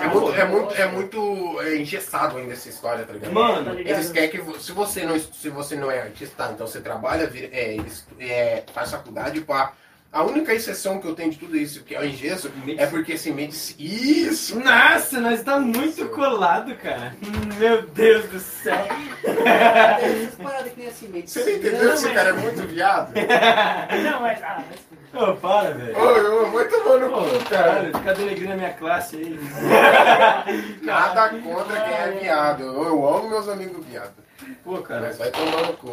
É 0.00 0.06
muito, 0.06 0.32
é 0.34 0.44
muito, 0.44 0.74
é 0.74 0.86
muito 0.86 1.60
é, 1.62 1.76
engessado 1.76 2.36
ainda 2.38 2.52
essa 2.52 2.68
história, 2.68 3.04
tá 3.04 3.12
ligado? 3.12 3.32
Mano, 3.32 3.74
tá? 3.74 3.80
Eles 3.80 4.10
querem 4.12 4.30
que 4.30 4.60
se 4.60 4.72
você 4.72 5.04
não 5.04 5.18
se 5.18 5.48
você 5.50 5.76
não 5.76 5.90
é 5.90 6.02
artista, 6.02 6.50
então 6.54 6.66
você 6.66 6.80
trabalha, 6.80 7.26
vira- 7.26 7.48
é, 7.52 7.74
eles, 7.74 8.06
é, 8.20 8.62
faz 8.72 8.90
faculdade 8.92 9.40
pá. 9.42 9.72
A 10.14 10.22
única 10.22 10.54
exceção 10.54 11.00
que 11.00 11.08
eu 11.08 11.14
tenho 11.16 11.32
de 11.32 11.38
tudo 11.38 11.56
isso, 11.56 11.82
que 11.82 11.92
é 11.92 11.98
o 11.98 12.04
engesso, 12.04 12.48
é 12.78 12.86
porque 12.86 13.14
assim, 13.14 13.32
medicina. 13.32 13.76
Isso! 13.80 14.60
Nossa, 14.60 15.20
nós 15.20 15.42
tá 15.42 15.58
muito 15.58 16.08
colado, 16.10 16.72
cara. 16.76 17.16
Meu 17.58 17.82
Deus 17.82 18.24
do 18.26 18.38
céu. 18.38 18.86
Essas 19.24 20.36
paradas 20.36 20.70
que 20.70 20.76
tem 20.76 20.86
assim, 20.86 21.08
meio 21.08 21.24
de 21.24 21.30
Você 21.32 21.42
não 21.42 21.50
entendeu 21.50 21.88
que 21.88 21.94
esse 21.96 22.10
cara 22.12 22.28
é 22.28 22.32
muito 22.32 22.62
viado? 22.68 23.12
Não, 24.04 24.20
mas, 24.20 24.40
ah, 24.40 24.62
mas 24.68 24.94
Ô, 25.20 25.34
para, 25.34 25.70
velho. 25.70 25.98
Ô, 25.98 26.10
eu 26.10 26.50
vou 26.50 26.64
tomar 26.68 26.98
no 26.98 27.10
cu, 27.10 27.44
cara. 27.48 27.84
Fica 27.84 28.14
denegrindo 28.14 28.52
a 28.52 28.56
minha 28.56 28.72
classe 28.72 29.16
aí. 29.16 29.38
Nada 30.82 31.28
contra 31.30 31.80
quem 31.80 31.94
é 31.94 32.10
viado. 32.20 32.62
Eu 32.62 33.08
amo 33.08 33.30
meus 33.30 33.48
amigos 33.48 33.84
viados. 33.84 34.23
Pô, 34.62 34.82
cara. 34.82 35.02
Mas 35.02 35.18
vai 35.18 35.30
tomar 35.30 35.66
no 35.66 35.76
cu. 35.76 35.88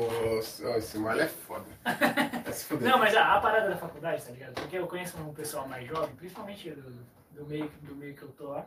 Esse 0.78 0.98
malho 0.98 1.22
é 1.22 1.28
foda. 1.28 1.66
Vai 2.44 2.54
se 2.54 2.66
fuder. 2.66 2.90
Não, 2.90 2.98
mas 2.98 3.16
a, 3.16 3.36
a 3.36 3.40
parada 3.42 3.70
da 3.70 3.78
faculdade, 3.78 4.24
tá 4.24 4.32
ligado? 4.32 4.54
Porque 4.56 4.78
eu 4.78 4.88
conheço 4.88 5.18
um 5.18 5.34
pessoal 5.34 5.68
mais 5.68 5.88
jovem, 5.88 6.16
principalmente 6.16 6.70
do, 6.72 6.92
do, 7.32 7.46
meio, 7.46 7.70
do 7.82 7.96
meio 7.96 8.16
que 8.16 8.24
eu 8.24 8.30
tô 8.30 8.50
lá. 8.50 8.66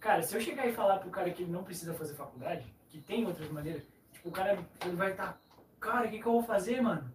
Cara, 0.00 0.22
se 0.22 0.34
eu 0.34 0.40
chegar 0.40 0.66
e 0.66 0.72
falar 0.72 0.98
pro 0.98 1.10
cara 1.10 1.30
que 1.30 1.42
ele 1.42 1.52
não 1.52 1.62
precisa 1.64 1.94
fazer 1.94 2.14
faculdade, 2.14 2.64
que 2.90 2.98
tem 3.00 3.24
outras 3.26 3.48
maneiras, 3.50 3.82
tipo, 4.12 4.28
o 4.28 4.32
cara 4.32 4.58
ele 4.84 4.96
vai 4.96 5.12
estar, 5.12 5.38
cara, 5.80 6.06
o 6.06 6.10
que, 6.10 6.18
que 6.18 6.26
eu 6.26 6.32
vou 6.32 6.42
fazer, 6.42 6.80
mano? 6.82 7.10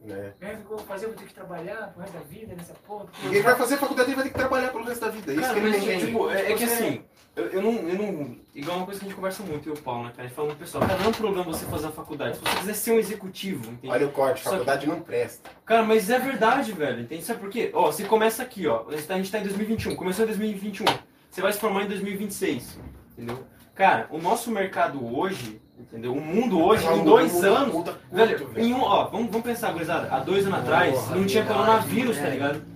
Né? 0.00 0.32
É, 0.40 0.52
O 0.52 0.56
que 0.56 0.62
eu 0.64 0.76
vou 0.76 0.78
fazer? 0.80 1.06
Eu 1.06 1.10
vou 1.10 1.18
ter 1.18 1.26
que 1.26 1.34
trabalhar 1.34 1.88
pro 1.88 2.02
resto 2.02 2.14
da 2.14 2.20
vida 2.24 2.54
nessa 2.54 2.74
porra. 2.74 3.06
porque 3.06 3.26
Ninguém 3.26 3.42
vai 3.42 3.56
fazer 3.56 3.76
faculdade 3.78 4.10
e 4.10 4.14
vai 4.14 4.24
ter 4.24 4.30
que 4.30 4.38
trabalhar 4.38 4.70
pelo 4.70 4.84
resto 4.84 5.00
da 5.00 5.10
vida. 5.10 5.32
Isso 5.32 5.40
Cara, 5.40 5.54
que 5.54 5.60
ele 5.60 5.70
mas, 5.70 5.82
entende. 5.82 6.06
tipo, 6.06 6.30
é, 6.30 6.52
é 6.52 6.56
que 6.56 6.64
assim, 6.64 7.04
Eu, 7.36 7.46
eu, 7.46 7.62
não, 7.62 7.72
eu 7.72 7.98
não. 7.98 8.36
Igual 8.54 8.76
uma 8.76 8.86
coisa 8.86 9.00
que 9.00 9.06
a 9.06 9.08
gente 9.08 9.16
conversa 9.16 9.42
muito, 9.42 9.68
eu 9.68 9.74
e 9.74 9.78
o 9.78 9.82
Paulo, 9.82 10.04
né, 10.04 10.10
cara? 10.10 10.22
A 10.22 10.26
gente 10.26 10.36
fala 10.36 10.48
muito 10.48 10.58
pessoal, 10.58 10.86
cara, 10.86 10.98
não 10.98 11.06
é 11.06 11.08
um 11.08 11.12
problema 11.12 11.44
você 11.44 11.64
fazer 11.66 11.88
a 11.88 11.90
faculdade. 11.90 12.36
Se 12.36 12.42
você 12.44 12.56
quiser 12.58 12.74
ser 12.74 12.92
um 12.92 12.98
executivo, 12.98 13.72
entende? 13.72 13.92
Olha 13.92 14.06
o 14.06 14.12
corte, 14.12 14.42
Só 14.44 14.50
faculdade 14.50 14.86
não 14.86 15.00
presta. 15.00 15.50
Cara, 15.66 15.82
mas 15.82 16.08
é 16.10 16.18
verdade, 16.18 16.70
velho. 16.72 17.00
Entende? 17.00 17.24
Sabe 17.24 17.40
por 17.40 17.50
quê? 17.50 17.70
Ó, 17.74 17.86
você 17.86 18.04
começa 18.04 18.42
aqui, 18.42 18.68
ó. 18.68 18.84
A 18.88 18.92
gente 18.92 19.06
tá- 19.06 19.14
a 19.14 19.16
gente 19.16 19.32
tá 19.32 19.38
em 19.40 19.42
2021. 19.42 19.96
Começou 19.96 20.24
em 20.24 20.28
2021. 20.28 20.84
Você 21.28 21.40
vai 21.40 21.52
se 21.52 21.58
formar 21.58 21.82
em 21.82 21.88
2026. 21.88 22.78
Entendeu? 23.18 23.44
Cara, 23.74 24.06
o 24.10 24.18
nosso 24.18 24.52
mercado 24.52 25.04
hoje, 25.04 25.60
entendeu? 25.76 26.12
O 26.12 26.20
mundo 26.20 26.62
hoje, 26.62 26.86
em 26.86 27.02
dois 27.02 27.42
anos. 27.42 27.84
Velho, 28.12 28.48
velho. 28.48 28.64
em 28.64 28.72
um, 28.72 28.82
ó, 28.82 29.06
vamos, 29.06 29.26
vamos 29.28 29.44
pensar, 29.44 29.72
gurizada. 29.72 30.08
Há 30.14 30.20
dois 30.20 30.46
anos 30.46 30.60
atrás 30.60 31.10
não 31.10 31.26
tinha 31.26 31.44
coronavírus, 31.44 32.16
tá 32.16 32.28
é. 32.28 32.30
ligado? 32.30 32.73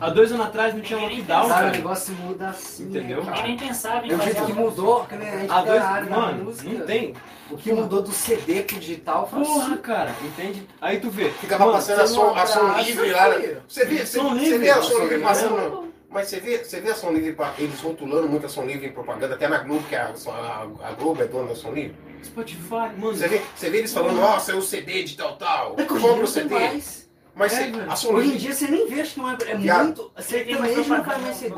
Há 0.00 0.10
dois 0.10 0.30
anos 0.32 0.46
atrás 0.46 0.74
não 0.74 0.80
tinha 0.80 0.98
Ninguém 1.00 1.16
lockdown, 1.18 1.48
Cara, 1.48 1.60
o 1.60 1.64
cara. 1.64 1.70
negócio 1.76 2.14
muda 2.14 2.48
assim. 2.50 2.84
Entendeu? 2.84 3.16
né, 3.18 3.24
Ninguém 3.24 3.34
cara? 3.34 3.48
nem 3.48 3.56
pensava 3.56 4.06
em 4.06 4.10
É 4.10 4.14
o 4.14 4.18
fazer 4.18 4.32
jeito 4.32 4.46
que 4.46 4.52
mudou, 4.52 5.04
que 5.06 5.16
nem 5.16 5.28
a 5.28 5.38
gente 5.38 5.50
Há 5.50 5.62
dois, 5.62 5.82
área 5.82 6.06
da 6.10 6.16
mano, 6.16 6.44
música. 6.44 6.68
não 6.70 6.86
tem. 6.86 7.14
O 7.50 7.56
que 7.56 7.72
mudou 7.72 8.02
do 8.02 8.12
CD 8.12 8.62
pro 8.62 8.78
digital 8.78 9.28
foi 9.28 9.42
Porra, 9.42 9.66
assim. 9.72 9.76
cara, 9.78 10.14
entende? 10.22 10.68
Aí 10.80 11.00
tu 11.00 11.10
vê. 11.10 11.30
Ficava 11.30 11.64
mano, 11.64 11.76
passando 11.78 12.00
a 12.00 12.06
você 12.06 12.14
som, 12.14 12.24
não 12.26 12.36
a 12.36 12.46
som 12.46 12.60
abraça, 12.60 12.82
livre 12.82 13.10
lá. 13.10 13.32
filho. 13.34 13.62
Você 13.66 13.84
vê, 13.86 13.96
você, 14.06 14.18
Som 14.18 14.28
você 14.34 14.40
livre, 14.40 14.58
vê 14.58 14.70
a 14.70 14.74
som 14.76 14.82
som 14.82 14.92
livre 15.00 15.08
livre. 15.16 15.22
passando. 15.24 15.88
Mas 16.10 16.28
você 16.28 16.40
vê, 16.40 16.58
você 16.64 16.80
vê 16.80 16.90
a 16.90 16.94
som 16.94 17.10
livre, 17.10 17.32
pa- 17.32 17.52
eles 17.58 17.80
rotulando 17.80 18.28
muito 18.28 18.46
a 18.46 18.48
som 18.48 18.64
livre 18.64 18.86
em 18.86 18.92
propaganda, 18.92 19.34
até 19.34 19.46
na 19.48 19.58
Globo, 19.58 19.82
que 19.88 19.96
a, 19.96 20.12
a, 20.26 20.88
a 20.88 20.92
Globo 20.92 21.22
é 21.22 21.26
dona 21.26 21.48
da 21.48 21.54
som 21.54 21.72
livre. 21.72 21.94
Spotify, 22.24 22.90
mano. 22.96 23.14
Você 23.14 23.28
vê, 23.28 23.42
você 23.54 23.68
vê 23.70 23.78
eles 23.78 23.92
falando, 23.92 24.16
nossa, 24.16 24.52
é 24.52 24.54
o 24.54 24.62
CD 24.62 25.02
de 25.02 25.16
tal, 25.16 25.36
tal. 25.36 25.74
É 25.76 25.82
que 25.82 25.88
Compra 25.88 26.24
o 26.24 26.26
CD. 26.26 26.54
mais. 26.54 27.07
Mas 27.38 27.52
É, 27.52 27.70
velho. 27.70 27.86
a 27.88 27.94
Hoje 28.14 28.32
em 28.32 28.36
dia 28.36 28.52
você 28.52 28.66
nem 28.66 28.88
vê, 28.88 29.00
acho 29.00 29.14
que 29.14 29.20
não 29.20 29.30
é, 29.30 29.36
é 29.46 29.54
Viado. 29.54 29.84
muito. 29.84 30.10
Tem 30.16 30.24
Sertanejo 30.24 30.76
não 30.76 30.84
propaganda, 30.84 31.18
mais 31.18 31.36
CD. 31.36 31.54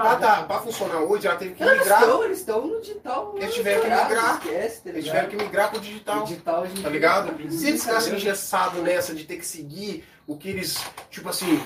A 0.00 0.16
tá- 0.16 0.42
pra 0.42 0.58
funcionar 0.58 0.98
hoje, 1.00 1.26
ela 1.28 1.36
teve 1.36 1.54
que 1.54 1.62
Eles 1.62 1.78
migrar. 1.78 2.00
estão, 2.02 2.24
eles 2.24 2.38
estão 2.38 2.66
no 2.66 2.80
digital. 2.80 3.34
Eles 3.38 3.54
tiveram 3.54 3.80
que 3.82 3.88
migrar. 3.88 4.34
Esquece, 4.42 4.80
tá 4.82 4.90
Eles 4.90 5.04
tiveram 5.04 5.28
que 5.28 5.36
migrar 5.36 5.70
pro 5.70 5.80
digital. 5.80 6.22
O 6.22 6.26
digital, 6.26 6.62
a 6.62 6.66
gente 6.66 6.82
Tá 6.82 6.88
ligado? 6.88 7.50
Se 7.52 7.68
eles 7.68 7.84
ficassem 7.84 8.14
engessados 8.16 8.82
nessa 8.82 9.14
de 9.14 9.22
ter 9.24 9.36
que 9.36 9.46
seguir 9.46 10.04
o 10.26 10.36
que 10.36 10.48
eles. 10.48 10.82
Tipo 11.10 11.28
assim, 11.28 11.60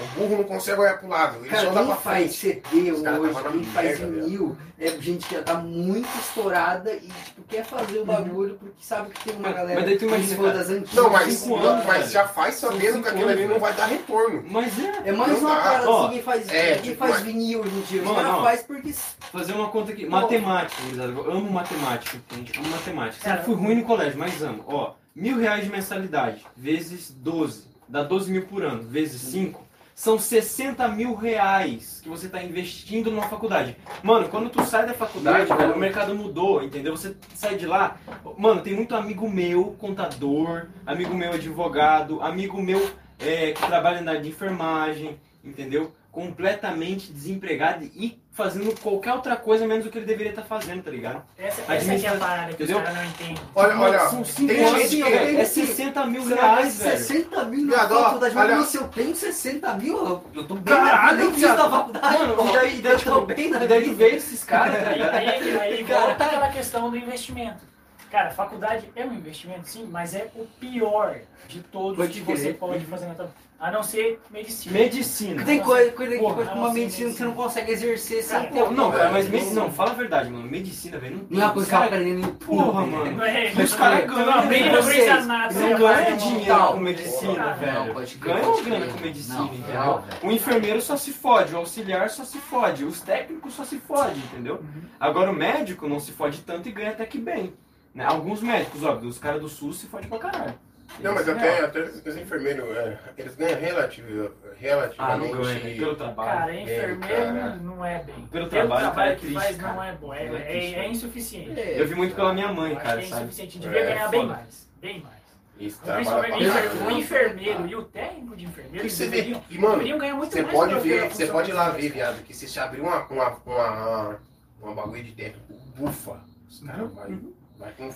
o 0.00 0.04
burro 0.18 0.36
não 0.38 0.44
consegue 0.44 0.80
olhar 0.80 0.98
pro 0.98 1.08
lado. 1.08 1.38
Ele 1.40 1.48
Cara, 1.48 1.68
só 1.68 1.72
dá 1.72 1.80
quem 1.80 1.86
pra 1.88 1.96
faz 1.96 2.36
frente. 2.36 2.62
CD 2.72 2.90
Os 2.92 3.02
caras 3.02 3.20
hoje, 3.20 3.34
na 3.34 3.42
quem 3.50 3.64
faz 3.64 3.98
vinil, 3.98 4.56
é 4.78 4.88
gente 5.00 5.26
que 5.28 5.34
já 5.34 5.42
tá 5.42 5.54
muito 5.54 6.08
estourada 6.18 6.92
e 6.94 7.08
tipo, 7.24 7.42
quer 7.48 7.64
fazer 7.64 7.98
o 7.98 8.04
bagulho 8.04 8.56
porque 8.58 8.82
sabe 8.82 9.10
que 9.10 9.24
tem 9.24 9.36
uma 9.36 9.52
galera 9.52 9.80
mas 9.80 9.84
daí 9.88 9.96
tu 9.98 10.00
que 10.00 10.04
imagina, 10.06 10.52
das 10.52 10.70
antigas. 10.70 10.94
Não, 10.94 11.10
mas, 11.10 11.34
cinco 11.34 11.56
não, 11.58 11.68
anos, 11.68 11.84
mas 11.86 11.98
velho. 11.98 12.10
já 12.10 12.28
faz 12.28 12.54
sabendo 12.54 13.02
que 13.02 13.08
aquilo 13.08 13.28
ali 13.28 13.46
não 13.46 13.58
vai 13.60 13.74
dar 13.74 13.86
retorno. 13.86 14.44
Mas 14.48 14.78
é. 14.78 15.02
É 15.04 15.12
mais 15.12 15.32
Não 15.32 15.40
uma 15.50 15.56
parada 15.60 15.90
assim, 15.90 16.08
quem 16.10 16.22
faz, 16.22 16.48
é, 16.48 16.72
quem 16.74 16.82
tipo, 16.82 16.96
faz 16.98 17.10
mas- 17.12 17.22
vinil 17.22 17.60
hoje 17.60 17.76
em 17.76 17.80
dia. 17.82 18.02
Mano, 18.02 18.30
ó. 18.38 18.42
faz 18.42 18.62
porque. 18.62 18.92
Fazer 19.30 19.52
uma 19.52 19.68
conta 19.68 19.92
aqui. 19.92 20.06
Matemática. 20.06 20.82
Eu 20.96 21.30
amo 21.30 21.50
matemática, 21.50 22.16
entende? 22.16 22.58
Amo 22.58 22.68
matemática. 22.70 23.22
Sempre 23.22 23.30
Cara, 23.30 23.42
fui 23.44 23.54
ruim 23.54 23.74
no 23.76 23.84
colégio, 23.84 24.18
mas 24.18 24.42
amo. 24.42 24.64
Ó, 24.66 24.94
mil 25.14 25.38
reais 25.38 25.64
de 25.64 25.70
mensalidade, 25.70 26.44
vezes 26.56 27.10
12. 27.10 27.69
Dá 27.90 28.04
12 28.04 28.30
mil 28.30 28.46
por 28.46 28.62
ano, 28.62 28.84
vezes 28.84 29.20
5. 29.20 29.68
São 29.96 30.16
60 30.16 30.86
mil 30.88 31.14
reais 31.14 32.00
que 32.00 32.08
você 32.08 32.28
tá 32.28 32.42
investindo 32.42 33.10
numa 33.10 33.28
faculdade. 33.28 33.76
Mano, 34.02 34.28
quando 34.28 34.48
tu 34.48 34.64
sai 34.64 34.86
da 34.86 34.94
faculdade, 34.94 35.52
velho, 35.52 35.74
o 35.74 35.78
mercado 35.78 36.14
mudou, 36.14 36.62
entendeu? 36.62 36.96
Você 36.96 37.16
sai 37.34 37.56
de 37.56 37.66
lá. 37.66 37.96
Mano, 38.38 38.62
tem 38.62 38.74
muito 38.74 38.94
amigo 38.94 39.28
meu, 39.28 39.76
contador, 39.78 40.68
amigo 40.86 41.14
meu 41.14 41.32
advogado, 41.32 42.22
amigo 42.22 42.62
meu 42.62 42.90
é, 43.18 43.50
que 43.50 43.66
trabalha 43.66 44.00
na 44.00 44.12
área 44.12 44.22
de 44.22 44.28
enfermagem, 44.28 45.18
entendeu? 45.44 45.92
Completamente 46.12 47.12
desempregado 47.12 47.84
e 47.84 48.20
fazendo 48.32 48.74
qualquer 48.80 49.12
outra 49.12 49.36
coisa 49.36 49.66
menos 49.66 49.86
o 49.86 49.90
que 49.90 49.98
ele 49.98 50.06
deveria 50.06 50.30
estar 50.30 50.42
fazendo, 50.42 50.82
tá 50.82 50.90
ligado? 50.90 51.22
Essa, 51.38 51.60
essa 51.72 51.92
aqui 51.92 52.06
é 52.06 52.08
a 52.08 52.16
parada 52.16 52.52
que 52.52 52.62
os 52.62 52.70
Entendeu? 52.70 52.82
caras 52.82 52.94
não 52.98 53.04
entendem. 53.04 53.36
Olha, 53.54 53.78
olha, 53.78 53.98
São 54.08 54.24
cinco 54.24 54.48
tem 54.52 54.64
anos, 54.64 54.82
gente 54.90 54.96
que-. 54.96 55.02
É 55.12 55.26
tem- 55.36 55.44
60 55.44 56.06
mil 56.06 56.24
reais, 56.26 56.78
ganhar 56.78 56.90
velho. 56.92 57.04
60 57.04 57.44
mil 57.44 57.66
na 57.66 57.78
faculdade, 57.88 58.34
mas 58.34 58.44
olha- 58.44 58.56
nossa, 58.56 58.76
eu 58.78 58.88
tenho 58.88 59.14
60 59.14 59.74
mil, 59.74 60.22
eu 60.34 60.44
tô 60.44 60.54
bem 60.54 60.74
Caralho, 60.74 61.24
na 61.24 61.30
viado. 61.30 61.56
da 61.56 61.70
faculdade. 61.70 62.18
Mano, 62.18 62.34
pô. 62.34 62.48
e 62.48 62.52
daí, 62.52 62.78
e 62.78 62.82
daí, 62.82 62.92
eu 62.92 63.00
tô 63.00 63.20
bem 63.22 63.50
na 63.50 63.64
e 63.64 63.68
daí 63.68 63.80
tu 63.82 63.90
vida. 63.90 63.96
vê 64.04 64.10
esses 64.16 64.44
caras, 64.44 64.82
tá 64.82 64.88
Aí, 64.90 64.94
ligado? 64.98 65.14
aí, 65.14 65.60
aí 65.60 65.84
Cara, 65.84 66.00
volta 66.06 66.24
aquela 66.24 66.48
questão 66.48 66.90
do 66.90 66.96
investimento. 66.96 67.70
Cara, 68.10 68.30
faculdade 68.30 68.90
é 68.96 69.04
um 69.06 69.12
investimento, 69.14 69.68
sim, 69.68 69.86
mas 69.90 70.14
é 70.14 70.28
o 70.34 70.44
pior 70.58 71.16
de 71.48 71.60
todos 71.62 71.96
Pode 71.96 72.12
que 72.12 72.20
você 72.22 72.52
pode 72.52 72.84
fazer 72.86 73.06
na 73.06 73.14
tua 73.14 73.30
A 73.60 73.70
não 73.70 73.84
ser 73.84 74.20
medicina. 74.32 74.76
Medicina. 74.78 75.44
Tem 75.44 75.60
coisa, 75.60 75.92
coisa, 75.92 76.18
Porra, 76.18 76.34
coisa 76.34 76.50
com 76.50 76.56
não, 76.56 76.64
uma 76.64 76.74
medicina 76.74 77.10
que 77.10 77.16
você 77.18 77.24
não 77.24 77.34
consegue 77.34 77.70
exercer 77.70 78.22
sem 78.24 78.36
Cara, 78.38 78.50
ter. 78.50 78.64
Pô, 78.64 78.70
não, 78.72 78.90
cara, 78.90 79.10
mas 79.12 79.26
Não, 79.26 79.32
me- 79.38 79.44
não. 79.46 79.54
não, 79.66 79.72
fala 79.72 79.90
a 79.90 79.94
verdade, 79.94 80.28
mano. 80.30 80.44
Medicina, 80.50 80.98
velho, 80.98 81.18
não 81.18 81.24
tem. 81.24 81.36
Não 81.38 81.42
é 81.42 81.46
uma 81.46 81.52
coisa 81.54 81.66
Os 81.66 81.70
que 81.72 81.78
cara- 81.78 81.86
aprendendo 81.96 82.26
em. 82.28 82.32
Porra, 82.34 82.86
né? 82.86 82.96
mano. 82.96 83.12
Não 83.16 83.24
é, 83.24 83.52
Os 83.52 83.74
caras 83.74 84.06
não 84.06 84.14
ganham, 84.16 84.30
aprende, 84.30 84.48
velho. 84.64 84.72
não 84.72 84.80
aprende 84.80 85.02
Vocês 85.04 85.26
nada. 85.26 85.54
Não 85.60 85.78
ganha 85.78 86.16
dinheiro 86.16 86.46
Não. 86.58 86.72
com 86.72 86.80
medicina, 86.80 87.46
Não, 87.46 87.54
velho. 87.58 87.94
Ganha 88.18 88.40
grana 88.40 88.80
crer. 88.86 88.92
com 88.92 89.00
medicina, 89.00 89.38
Não, 89.38 89.44
entendeu? 89.46 89.74
não. 89.74 90.04
O 90.24 90.32
enfermeiro 90.32 90.80
só 90.82 90.96
se 90.96 91.12
fode, 91.12 91.54
o 91.54 91.58
auxiliar 91.58 92.10
só 92.10 92.24
se 92.24 92.38
fode, 92.38 92.84
os 92.84 93.00
técnicos 93.02 93.52
só 93.54 93.62
se 93.62 93.78
fode, 93.78 94.18
entendeu? 94.18 94.54
Uhum. 94.56 94.82
Agora 94.98 95.30
o 95.30 95.34
médico 95.34 95.86
não 95.86 96.00
se 96.00 96.10
fode 96.10 96.40
tanto 96.40 96.68
e 96.68 96.72
ganha 96.72 96.90
até 96.90 97.06
que 97.06 97.18
bem. 97.18 97.52
Né? 97.94 98.04
Alguns 98.04 98.40
médicos, 98.42 98.82
óbvio, 98.84 99.08
os 99.08 99.18
caras 99.18 99.40
do 99.40 99.48
SUS 99.48 99.80
se 99.80 99.86
fodem 99.86 100.08
pra 100.08 100.18
caralho. 100.18 100.54
Não, 100.98 101.14
mas 101.14 101.26
é 101.28 101.32
até, 101.32 101.64
até 101.64 101.80
os 101.82 102.16
enfermeiros, 102.16 102.68
é, 102.76 102.98
eles 103.16 103.36
ganham 103.36 103.60
relativo, 103.60 104.32
Ah, 104.44 104.54
relativamente. 104.58 105.32
não 105.32 105.42
ganha, 105.42 105.64
né? 105.64 105.74
Pelo 105.76 105.94
trabalho. 105.96 106.38
Cara, 106.40 106.54
enfermeiro 106.60 106.98
cara. 107.32 107.56
não 107.56 107.84
é 107.84 108.02
bem. 108.02 108.26
Pelo 108.26 108.48
trabalho, 108.48 108.92
cara, 108.92 109.10
é 109.10 109.14
que 109.14 109.20
triste, 109.20 109.34
faz 109.34 109.56
cara. 109.56 109.72
não 109.74 109.84
é 109.84 109.92
bom. 109.92 110.12
É, 110.12 110.24
É 110.24 110.34
é, 110.34 110.40
triste, 110.40 110.74
é 110.74 110.88
insuficiente. 110.88 111.60
É. 111.60 111.80
Eu 111.80 111.86
vi 111.86 111.94
muito 111.94 112.14
pela 112.14 112.34
minha 112.34 112.52
mãe, 112.52 112.74
cara, 112.74 112.98
que 112.98 113.04
é 113.06 113.08
sabe? 113.08 113.22
insuficiente. 113.22 113.58
Devia 113.60 113.78
É, 113.80 113.86
ganhar 113.86 114.08
bem 114.08 114.26
mais. 114.26 114.68
Bem 114.80 115.00
mais. 115.00 115.20
Isso, 115.60 115.78
Principalmente 115.80 116.48
o 116.48 116.86
o 116.86 116.90
enfermeiro 116.90 117.66
e 117.66 117.76
o 117.76 117.84
técnico 117.84 118.34
de 118.34 118.44
enfermeiro 118.46 118.76
E 118.78 118.80
eles 118.80 118.92
você 118.94 119.04
vê, 119.04 119.16
deveriam, 119.16 119.44
e 119.50 119.58
mano, 119.58 119.72
deveriam 119.74 119.98
ganhar 119.98 120.14
muito 120.14 120.32
Você 120.32 120.42
mais 120.42 120.54
pode 120.54 120.80
ver, 120.80 121.08
você 121.10 121.26
pode 121.26 121.50
ir 121.50 121.54
lá 121.54 121.68
ver, 121.70 121.92
viado, 121.92 122.24
que 122.24 122.34
se 122.34 122.48
você 122.48 122.58
abrir 122.58 122.80
uma, 122.80 123.04
uma, 123.06 123.28
uma, 123.44 124.18
uma 124.60 124.74
bagulho 124.74 125.04
de 125.04 125.12
técnico, 125.12 125.52
bufa, 125.76 126.18
os 126.48 126.60
caras 126.60 126.92
vai 126.94 127.06
com 127.08 127.12
força. 127.18 127.39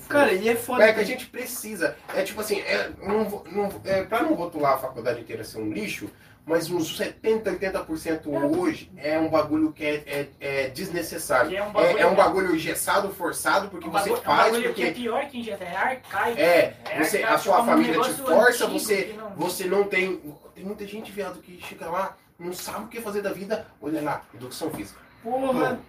Cara, 0.08 0.32
e 0.32 0.48
é 0.48 0.54
foda. 0.56 0.84
É 0.84 0.92
que 0.92 1.00
a 1.00 1.04
gente 1.04 1.26
precisa. 1.26 1.96
É 2.14 2.22
tipo 2.22 2.40
assim, 2.40 2.60
é, 2.60 2.90
não, 3.02 3.44
não, 3.50 3.80
é, 3.84 4.02
pra 4.02 4.22
não 4.22 4.34
rotular 4.34 4.74
a 4.74 4.78
faculdade 4.78 5.20
inteira 5.20 5.42
ser 5.44 5.58
um 5.58 5.72
lixo, 5.72 6.10
mas 6.46 6.70
uns 6.70 6.96
70, 6.98 7.50
80% 7.52 8.26
hoje 8.58 8.90
é 8.98 9.18
um 9.18 9.30
bagulho 9.30 9.72
que 9.72 9.82
é, 9.84 9.94
é, 10.06 10.28
é 10.64 10.68
desnecessário. 10.68 11.56
É 11.56 11.62
um 11.62 11.68
É, 11.68 11.72
bagulho- 11.72 11.98
é 11.98 12.06
um 12.06 12.14
bagulho 12.14 12.54
engessado, 12.54 13.08
forçado, 13.14 13.68
porque 13.68 13.88
Um 13.88 13.90
você 13.92 14.10
bagulho- 14.10 14.20
um 14.20 14.24
faz, 14.24 14.52
bagulho 14.52 14.74
que 14.74 14.82
é 14.82 14.86
porque. 14.86 15.00
pior 15.00 15.26
que 15.28 15.38
injeta, 15.40 15.64
é 15.64 15.74
arcaico. 15.76 16.38
É, 16.40 16.74
É 16.90 17.02
você, 17.02 17.18
a 17.18 17.20
arcaico, 17.22 17.42
sua 17.44 17.56
é 17.58 17.62
um 17.62 17.66
família 17.66 18.00
te 18.00 18.10
força, 18.12 18.66
você, 18.66 19.14
não- 19.16 19.30
você 19.30 19.64
não 19.64 19.84
tem. 19.84 20.20
Tem 20.54 20.64
muita 20.64 20.86
gente, 20.86 21.10
viado, 21.10 21.40
que 21.40 21.60
chega 21.66 21.88
lá, 21.90 22.16
não 22.38 22.52
sabe 22.52 22.84
o 22.84 22.88
que 22.88 23.00
fazer 23.00 23.22
da 23.22 23.32
vida. 23.32 23.66
Olha 23.80 24.00
lá, 24.02 24.22
educação 24.34 24.70
física. 24.70 25.00
Porra. 25.22 25.80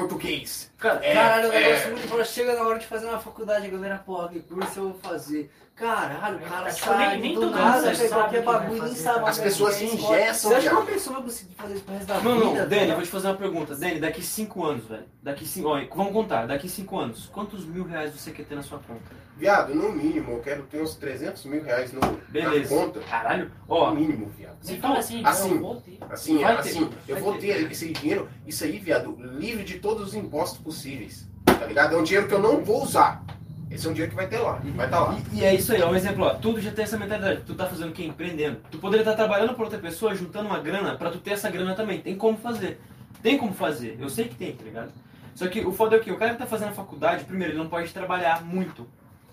Português. 0.00 0.70
Cara, 0.78 1.00
É, 1.04 1.14
Caralho, 1.14 1.48
o 1.48 1.52
é. 1.52 1.60
negócio 1.60 1.90
muito 1.90 2.08
fora. 2.08 2.24
Chega 2.24 2.54
na 2.54 2.62
hora 2.62 2.78
de 2.78 2.86
fazer 2.86 3.06
uma 3.06 3.18
faculdade, 3.18 3.66
a 3.66 3.70
galera, 3.70 3.96
porra, 3.98 4.28
que 4.28 4.40
curso 4.40 4.78
eu 4.78 4.82
vou 4.90 4.94
fazer? 5.00 5.50
Caralho, 5.74 6.36
o 6.36 6.40
cara 6.40 6.68
Acho 6.68 6.76
que 6.78 6.84
sai 6.88 7.08
nem- 7.18 7.20
nem 7.20 7.34
do 7.34 7.50
nada, 7.50 7.82
pega 7.82 7.94
sabe 7.96 8.08
qualquer 8.08 8.42
bagulho, 8.42 8.82
nem 8.84 8.94
sabe 8.94 9.18
cara. 9.18 9.30
As 9.30 9.38
pessoas 9.38 9.74
se 9.74 9.84
é, 9.84 9.86
engessam, 9.88 10.50
Você 10.50 10.56
acha 10.56 10.68
que 10.68 10.74
uma 10.74 10.86
pessoa 10.86 11.14
vai 11.16 11.22
conseguir 11.24 11.54
fazer 11.54 11.74
isso 11.74 11.84
pro 11.84 11.94
resto 11.94 12.06
da 12.08 12.14
Não, 12.20 12.34
vida? 12.34 12.44
não, 12.44 12.54
Dani, 12.54 12.64
eu 12.64 12.78
cara? 12.80 12.94
vou 12.94 13.02
te 13.02 13.08
fazer 13.10 13.26
uma 13.28 13.34
pergunta. 13.36 13.74
Dani, 13.74 14.00
daqui 14.00 14.22
5 14.22 14.64
anos, 14.64 14.84
velho. 14.86 15.04
Daqui 15.22 15.46
5 15.46 15.68
Olha, 15.68 15.88
vamos 15.94 16.12
contar, 16.12 16.46
daqui 16.46 16.68
5 16.68 16.98
anos, 16.98 17.26
quantos 17.32 17.64
mil 17.66 17.84
reais 17.84 18.14
você 18.14 18.30
quer 18.30 18.44
ter 18.46 18.54
na 18.54 18.62
sua 18.62 18.78
conta? 18.78 19.25
Viado, 19.36 19.74
no 19.74 19.92
mínimo, 19.92 20.32
eu 20.32 20.40
quero 20.40 20.62
ter 20.62 20.80
uns 20.80 20.94
300 20.94 21.44
mil 21.44 21.62
reais 21.62 21.92
no, 21.92 22.00
Beleza. 22.30 22.74
na 22.74 22.80
conta. 22.82 23.00
Caralho, 23.00 23.50
No 23.68 23.74
ó, 23.74 23.90
mínimo, 23.94 24.30
viado. 24.36 24.56
Se 24.62 24.78
fala 24.78 24.98
assim, 24.98 25.22
Assim, 25.24 25.50
eu 25.52 25.60
vou 25.60 25.76
ter. 25.80 25.98
Assim, 26.08 26.38
Vai 26.38 26.54
ter, 26.54 26.60
assim, 26.70 26.90
eu 27.06 27.16
vou 27.18 27.34
ter. 27.34 27.40
ter 27.64 27.70
esse 27.70 27.92
dinheiro, 27.92 28.28
isso 28.46 28.64
aí, 28.64 28.78
viado, 28.78 29.14
livre 29.20 29.62
de 29.62 29.78
todos 29.78 30.08
os 30.08 30.14
impostos 30.14 30.58
possíveis. 30.58 31.28
Tá 31.44 31.66
ligado? 31.66 31.94
É 31.94 31.98
um 31.98 32.02
dinheiro 32.02 32.26
que 32.26 32.32
eu 32.34 32.40
não 32.40 32.64
vou 32.64 32.82
usar. 32.82 33.22
Esse 33.70 33.86
é 33.86 33.90
um 33.90 33.92
dinheiro 33.92 34.10
que 34.10 34.16
vai 34.16 34.26
ter 34.26 34.38
lá. 34.38 34.60
Vai 34.74 34.86
estar 34.86 35.00
lá. 35.00 35.18
E, 35.32 35.38
e 35.40 35.44
é 35.44 35.54
isso 35.54 35.72
aí, 35.72 35.82
ó, 35.82 35.90
um 35.90 35.94
exemplo, 35.96 36.24
ó, 36.24 36.34
tudo 36.34 36.60
já 36.60 36.70
tem 36.70 36.84
essa 36.84 36.96
mentalidade. 36.96 37.42
Tu 37.44 37.54
tá 37.54 37.66
fazendo 37.66 37.90
o 37.90 37.92
quê? 37.92 38.04
Empreendendo. 38.04 38.60
Tu 38.70 38.78
poderia 38.78 39.02
estar 39.02 39.16
trabalhando 39.16 39.52
para 39.54 39.64
outra 39.64 39.78
pessoa, 39.78 40.14
juntando 40.14 40.48
uma 40.48 40.60
grana 40.60 40.96
pra 40.96 41.10
tu 41.10 41.18
ter 41.18 41.32
essa 41.32 41.50
grana 41.50 41.74
também. 41.74 42.00
Tem 42.00 42.16
como 42.16 42.38
fazer. 42.38 42.80
Tem 43.22 43.36
como 43.36 43.52
fazer. 43.52 43.98
Eu 44.00 44.08
sei 44.08 44.28
que 44.28 44.34
tem, 44.36 44.52
tá 44.54 44.64
ligado? 44.64 44.92
Só 45.34 45.46
que 45.48 45.60
o 45.60 45.72
foda 45.72 45.96
é 45.96 45.98
o 45.98 46.02
quê? 46.02 46.10
O 46.10 46.16
cara 46.16 46.32
que 46.32 46.38
tá 46.38 46.46
fazendo 46.46 46.68
a 46.70 46.72
faculdade, 46.72 47.24
primeiro, 47.24 47.52
ele 47.52 47.58
não 47.58 47.68
pode 47.68 47.92
trabalhar 47.92 48.42
muito 48.42 48.86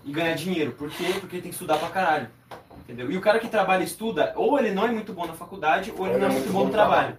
e 0.05 0.11
ganhar 0.11 0.35
dinheiro. 0.35 0.71
Por 0.71 0.89
quê? 0.89 1.15
Porque 1.19 1.35
ele 1.35 1.43
tem 1.43 1.51
que 1.51 1.55
estudar 1.55 1.77
pra 1.77 1.89
caralho. 1.89 2.27
Entendeu? 2.79 3.09
E 3.11 3.17
o 3.17 3.21
cara 3.21 3.39
que 3.39 3.47
trabalha 3.47 3.81
e 3.81 3.85
estuda, 3.85 4.33
ou 4.35 4.59
ele 4.59 4.71
não 4.71 4.85
é 4.85 4.91
muito 4.91 5.13
bom 5.13 5.25
na 5.25 5.33
faculdade, 5.33 5.93
ou 5.97 6.05
ele 6.07 6.17
não 6.17 6.27
é 6.27 6.31
muito 6.31 6.51
bom 6.51 6.65
no 6.65 6.71
trabalho. 6.71 7.17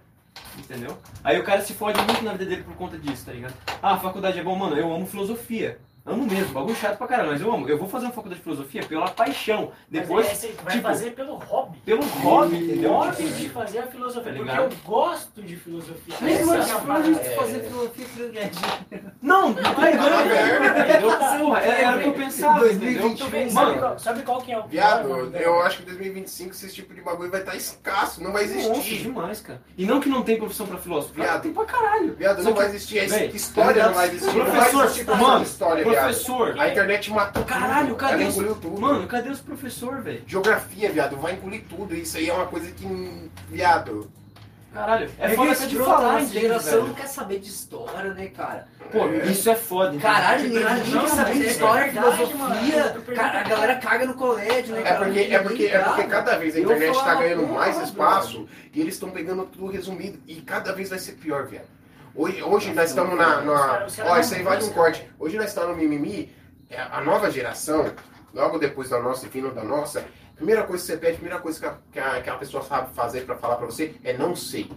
Entendeu? 0.57 0.97
Aí 1.23 1.39
o 1.39 1.43
cara 1.43 1.61
se 1.61 1.73
fode 1.73 1.99
muito 2.01 2.23
na 2.23 2.33
vida 2.33 2.45
dele 2.45 2.63
por 2.63 2.75
conta 2.75 2.97
disso, 2.97 3.25
tá 3.25 3.31
ligado? 3.31 3.53
Ah, 3.81 3.93
a 3.93 3.97
faculdade 3.97 4.39
é 4.39 4.43
bom, 4.43 4.55
mano, 4.55 4.77
eu 4.77 4.93
amo 4.93 5.05
filosofia. 5.07 5.79
Amo 6.05 6.23
mesmo, 6.27 6.53
bagulho 6.53 6.75
chato 6.75 6.97
pra 6.99 7.07
caralho, 7.07 7.31
mas 7.31 7.41
eu 7.41 7.51
amo. 7.51 7.67
Eu 7.67 7.79
vou 7.79 7.89
fazer 7.89 8.05
uma 8.05 8.11
faculdade 8.13 8.39
de 8.39 8.43
filosofia 8.43 8.83
pela 8.83 9.09
paixão. 9.09 9.71
Mas 9.89 10.01
Depois, 10.01 10.27
aí 10.27 10.35
você 10.35 10.55
vai 10.63 10.73
tipo, 10.75 10.87
fazer 10.87 11.11
pelo 11.11 11.35
hobby. 11.35 11.77
pelo 11.83 12.03
hobby, 12.03 12.57
entendeu? 12.57 12.91
hobby 12.91 13.23
de 13.23 13.49
fazer 13.49 13.79
a 13.79 13.87
filosofia. 13.87 14.31
Tá 14.31 14.37
porque 14.37 14.51
ligado? 14.51 14.71
eu 14.71 14.77
gosto 14.85 15.41
de 15.41 15.55
filosofia. 15.55 16.15
Mas, 16.21 16.31
Essa 16.33 16.45
mano, 16.45 16.57
é 16.57 16.61
a 16.61 16.65
se 16.65 16.71
for 16.71 16.77
a 16.77 16.85
parada. 16.85 17.05
gente 17.05 17.35
fazer 17.35 17.59
filosofia, 17.63 18.05
filho 18.05 18.31
ganhar 18.31 18.49
dinheiro. 18.49 19.11
Não, 19.21 19.49
não 19.49 19.83
é? 19.83 21.01
Porra, 21.39 21.59
era, 21.61 21.97
o 21.97 22.01
que 22.01 22.07
eu 22.07 22.13
pensava, 22.13 22.67
entendeu? 22.71 23.01
2020, 23.01 23.19
Sabe 23.25 23.53
Mano, 23.53 23.79
qual, 23.79 23.99
sabe 23.99 24.21
qual 24.23 24.41
que 24.41 24.51
é 24.51 24.59
o 24.59 24.67
Viado, 24.67 25.35
eu 25.35 25.61
acho 25.61 25.77
que 25.77 25.83
em 25.83 25.85
2025 25.87 26.51
esse 26.51 26.73
tipo 26.73 26.93
de 26.93 27.01
bagulho 27.01 27.31
vai 27.31 27.39
estar 27.41 27.55
escasso, 27.55 28.23
não 28.23 28.31
vai 28.31 28.45
Nossa, 28.45 28.69
existir. 28.71 29.01
demais, 29.01 29.41
cara. 29.41 29.61
E 29.77 29.85
não 29.85 29.99
que 29.99 30.09
não 30.09 30.21
tem 30.21 30.37
profissão 30.37 30.67
pra 30.67 30.77
filósofo. 30.77 31.13
Viado. 31.13 31.41
Tem 31.41 31.53
pra 31.53 31.65
caralho. 31.65 32.15
Viado, 32.15 32.43
não 32.43 32.53
vai 32.53 32.67
existir. 32.67 33.07
Véi, 33.07 33.29
história 33.29 33.87
não 33.87 33.93
vai 33.93 34.07
existir. 34.09 34.31
Professor, 34.31 34.83
existir 34.85 35.05
professor 35.05 35.27
mano, 35.27 35.39
de 35.45 35.94
viado. 35.95 36.03
professor. 36.05 36.55
A 36.59 36.69
internet 36.69 37.11
matou 37.11 37.43
tudo. 37.43 37.53
Caralho, 37.59 37.95
cadê 37.95 38.13
Ela 38.21 38.29
os... 38.29 38.35
engoliu 38.35 38.55
tudo. 38.55 38.81
Mano, 38.81 39.07
cadê 39.07 39.29
os 39.29 39.41
professores, 39.41 40.03
velho? 40.03 40.23
Geografia, 40.27 40.91
viado, 40.91 41.17
vai 41.17 41.33
engolir 41.33 41.63
tudo. 41.69 41.95
Isso 41.95 42.17
aí 42.17 42.29
é 42.29 42.33
uma 42.33 42.47
coisa 42.47 42.71
que. 42.71 43.29
Viado. 43.49 44.09
Caralho, 44.73 45.09
é, 45.17 45.27
É 45.27 45.35
foda 45.35 45.51
que 45.55 45.55
até 45.63 45.67
de 45.67 45.77
falar, 45.77 46.21
entende, 46.21 46.41
geração 46.41 46.71
velho? 46.73 46.87
não 46.87 46.93
quer 46.95 47.07
saber 47.07 47.39
de 47.39 47.47
história, 47.47 48.13
né, 48.13 48.27
cara? 48.27 48.67
Pô, 48.91 49.07
É. 49.07 49.25
isso 49.27 49.49
é 49.49 49.55
foda. 49.55 49.95
entendeu? 49.95 50.11
Caralho, 50.11 50.41
Tipo, 50.43 50.53
ninguém 50.53 50.93
não, 50.93 51.01
quer 51.01 51.09
saber 51.11 51.33
de 51.33 51.45
é 51.45 51.49
história, 51.49 51.91
verdade, 51.93 52.15
filosofia. 52.27 52.95
Cara, 53.15 53.39
a 53.39 53.43
galera 53.43 53.75
caga 53.75 54.05
no 54.05 54.13
colégio, 54.15 54.75
né, 54.75 54.81
É 54.81 54.83
cara? 54.83 55.05
porque, 55.05 55.19
é, 55.21 55.39
porque, 55.39 55.65
é 55.67 55.79
porque 55.79 56.03
cada 56.03 56.37
vez 56.37 56.57
a 56.57 56.59
internet 56.59 56.93
tá 56.93 57.15
ganhando 57.15 57.47
mais 57.47 57.75
velho. 57.75 57.85
espaço 57.87 58.49
e 58.73 58.81
eles 58.81 58.95
estão 58.95 59.11
pegando 59.11 59.45
tudo 59.45 59.67
resumido. 59.67 60.19
E 60.27 60.41
cada 60.41 60.73
vez 60.73 60.89
vai 60.89 60.99
ser 60.99 61.13
pior, 61.13 61.45
viado. 61.47 61.67
Hoje, 62.15 62.41
hoje 62.43 62.73
nós 62.73 62.89
estamos 62.89 63.17
na. 63.17 63.41
Na 63.41 63.87
ó, 64.05 64.17
isso 64.19 64.35
aí 64.35 64.43
vale 64.43 64.63
um 64.63 64.69
corte. 64.73 65.09
Hoje 65.19 65.37
nós 65.37 65.47
estamos 65.47 65.75
no 65.75 65.77
mimimi. 65.77 66.33
é, 66.69 66.79
A 66.81 67.01
nova 67.01 67.29
geração, 67.29 67.93
logo 68.33 68.57
depois 68.57 68.89
da 68.89 69.01
nossa 69.01 69.25
e 69.25 69.29
vindo 69.29 69.53
da 69.53 69.63
nossa, 69.63 70.05
primeira 70.35 70.63
coisa 70.63 70.83
que 70.83 70.91
você 70.91 70.97
pede, 70.97 71.17
primeira 71.17 71.39
coisa 71.39 71.59
que 71.59 71.65
a, 71.65 71.77
que 71.91 71.99
a, 71.99 72.21
que 72.21 72.29
a 72.29 72.37
pessoa 72.37 72.63
sabe 72.63 72.93
fazer 72.93 73.25
pra 73.25 73.35
falar 73.35 73.57
pra 73.57 73.65
você 73.65 73.95
é 74.03 74.13
não 74.17 74.35
sei. 74.35 74.71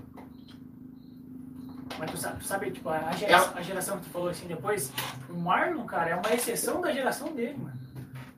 Mas 1.99 2.10
tu 2.12 2.17
sabe, 2.17 2.39
tu 2.39 2.44
sabe, 2.44 2.70
tipo, 2.70 2.89
a 2.89 3.10
geração, 3.12 3.52
a 3.57 3.62
geração 3.62 3.99
que 3.99 4.05
tu 4.05 4.10
falou 4.10 4.28
assim 4.28 4.47
depois, 4.47 4.92
o 5.28 5.34
Marlon, 5.34 5.84
cara, 5.84 6.10
é 6.10 6.15
uma 6.15 6.33
exceção 6.33 6.81
da 6.81 6.92
geração 6.92 7.33
dele, 7.33 7.57
mano. 7.58 7.78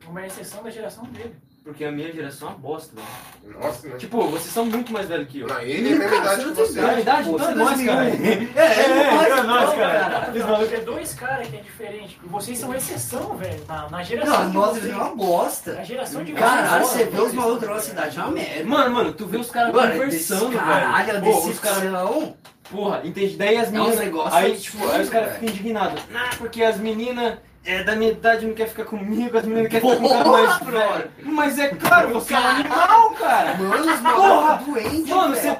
É 0.03 0.09
Uma 0.09 0.27
exceção 0.27 0.63
da 0.63 0.71
geração 0.71 1.05
dele. 1.05 1.37
Porque 1.63 1.85
a 1.85 1.93
minha 1.93 2.11
geração 2.11 2.49
é 2.49 2.51
uma 2.53 2.59
bosta, 2.59 2.97
velho. 2.97 3.59
Nossa, 3.61 3.87
né? 3.87 3.97
Tipo, 3.99 4.27
vocês 4.29 4.51
são 4.53 4.65
muito 4.65 4.91
mais 4.93 5.07
velhos 5.07 5.29
que 5.29 5.41
eu. 5.41 5.47
Não, 5.47 5.61
ele 5.61 5.91
é 5.91 5.93
a 5.95 5.99
mesma 5.99 6.17
Cara, 6.23 6.41
idade 6.41 6.43
você 6.43 6.43
que 6.43 6.47
não 6.49 6.55
tem 6.55 6.67
você. 6.67 6.81
É 6.81 7.01
idade? 7.01 7.29
Pô, 7.29 7.35
Então 7.37 7.51
é 7.51 7.53
você 7.53 7.59
nós, 7.61 7.81
é 7.81 7.85
cara. 7.87 8.09
É, 8.09 8.11
É, 8.11 9.13
nós, 9.15 9.27
é 9.27 9.43
nós, 9.43 9.63
então, 9.65 9.77
cara. 9.77 10.77
É 10.77 10.81
dois 10.81 11.15
caras 11.15 11.49
que 11.49 11.57
é 11.57 11.61
diferente. 11.61 12.21
Vocês 12.25 12.59
são 12.59 12.75
exceção, 12.75 13.37
velho, 13.37 13.63
na, 13.69 13.83
na 13.91 13.99
Não, 13.99 14.05
geração 14.05 14.49
de 14.49 14.55
nós 14.57 14.87
é 14.87 14.95
uma 14.95 15.15
bosta. 15.15 15.79
A 15.79 15.85
geração 15.85 16.25
de 16.25 16.33
Caralho, 16.33 16.85
vocês, 16.87 17.05
você 17.09 17.11
vê 17.17 17.21
os 17.21 17.33
malucos 17.35 17.61
da 17.61 17.67
nossa 17.75 17.89
cidade, 17.91 18.19
é 18.19 18.23
uma 18.23 18.31
merda. 18.31 18.65
Mano, 18.65 18.95
mano, 18.95 19.13
tu 19.13 19.27
vê 19.27 19.37
os 19.37 19.51
caras 19.51 19.73
conversando, 19.73 20.57
caralho, 20.57 21.07
velho. 21.07 21.21
Pô, 21.25 21.31
desse 21.31 21.51
os 21.51 21.61
caras. 21.61 21.85
não. 21.85 22.37
Porra, 22.71 23.01
entende? 23.05 23.37
Daí 23.37 23.57
as 23.57 23.69
É 23.69 23.71
meninas. 23.73 24.33
aí, 24.33 24.57
tipo, 24.57 24.89
aí 24.89 25.03
os 25.03 25.11
caras 25.11 25.35
ficam 25.35 25.49
indignados. 25.49 26.03
Ah, 26.15 26.31
porque 26.39 26.63
as 26.63 26.79
meninas. 26.79 27.35
É, 27.63 27.85
da 27.85 27.95
minha 27.95 28.11
idade 28.11 28.47
não 28.47 28.55
quer 28.55 28.69
ficar 28.69 28.85
comigo, 28.87 29.37
as 29.37 29.45
meninas 29.45 29.71
querem 29.71 29.91
ficar 29.91 30.01
com 30.01 30.07
o 30.07 30.11
cara 30.11 30.29
mais 30.31 30.59
velho. 30.61 31.11
Mas 31.25 31.59
é 31.59 31.69
claro, 31.69 32.09
você 32.09 32.33
é 32.33 32.39
um 32.41 32.47
animal, 32.47 33.11
cara. 33.11 33.55
Mano, 33.59 33.93
os 33.93 34.01
Porra! 34.01 34.63
doentes, 34.65 35.09
Mano, 35.11 35.35
velho. 35.35 35.59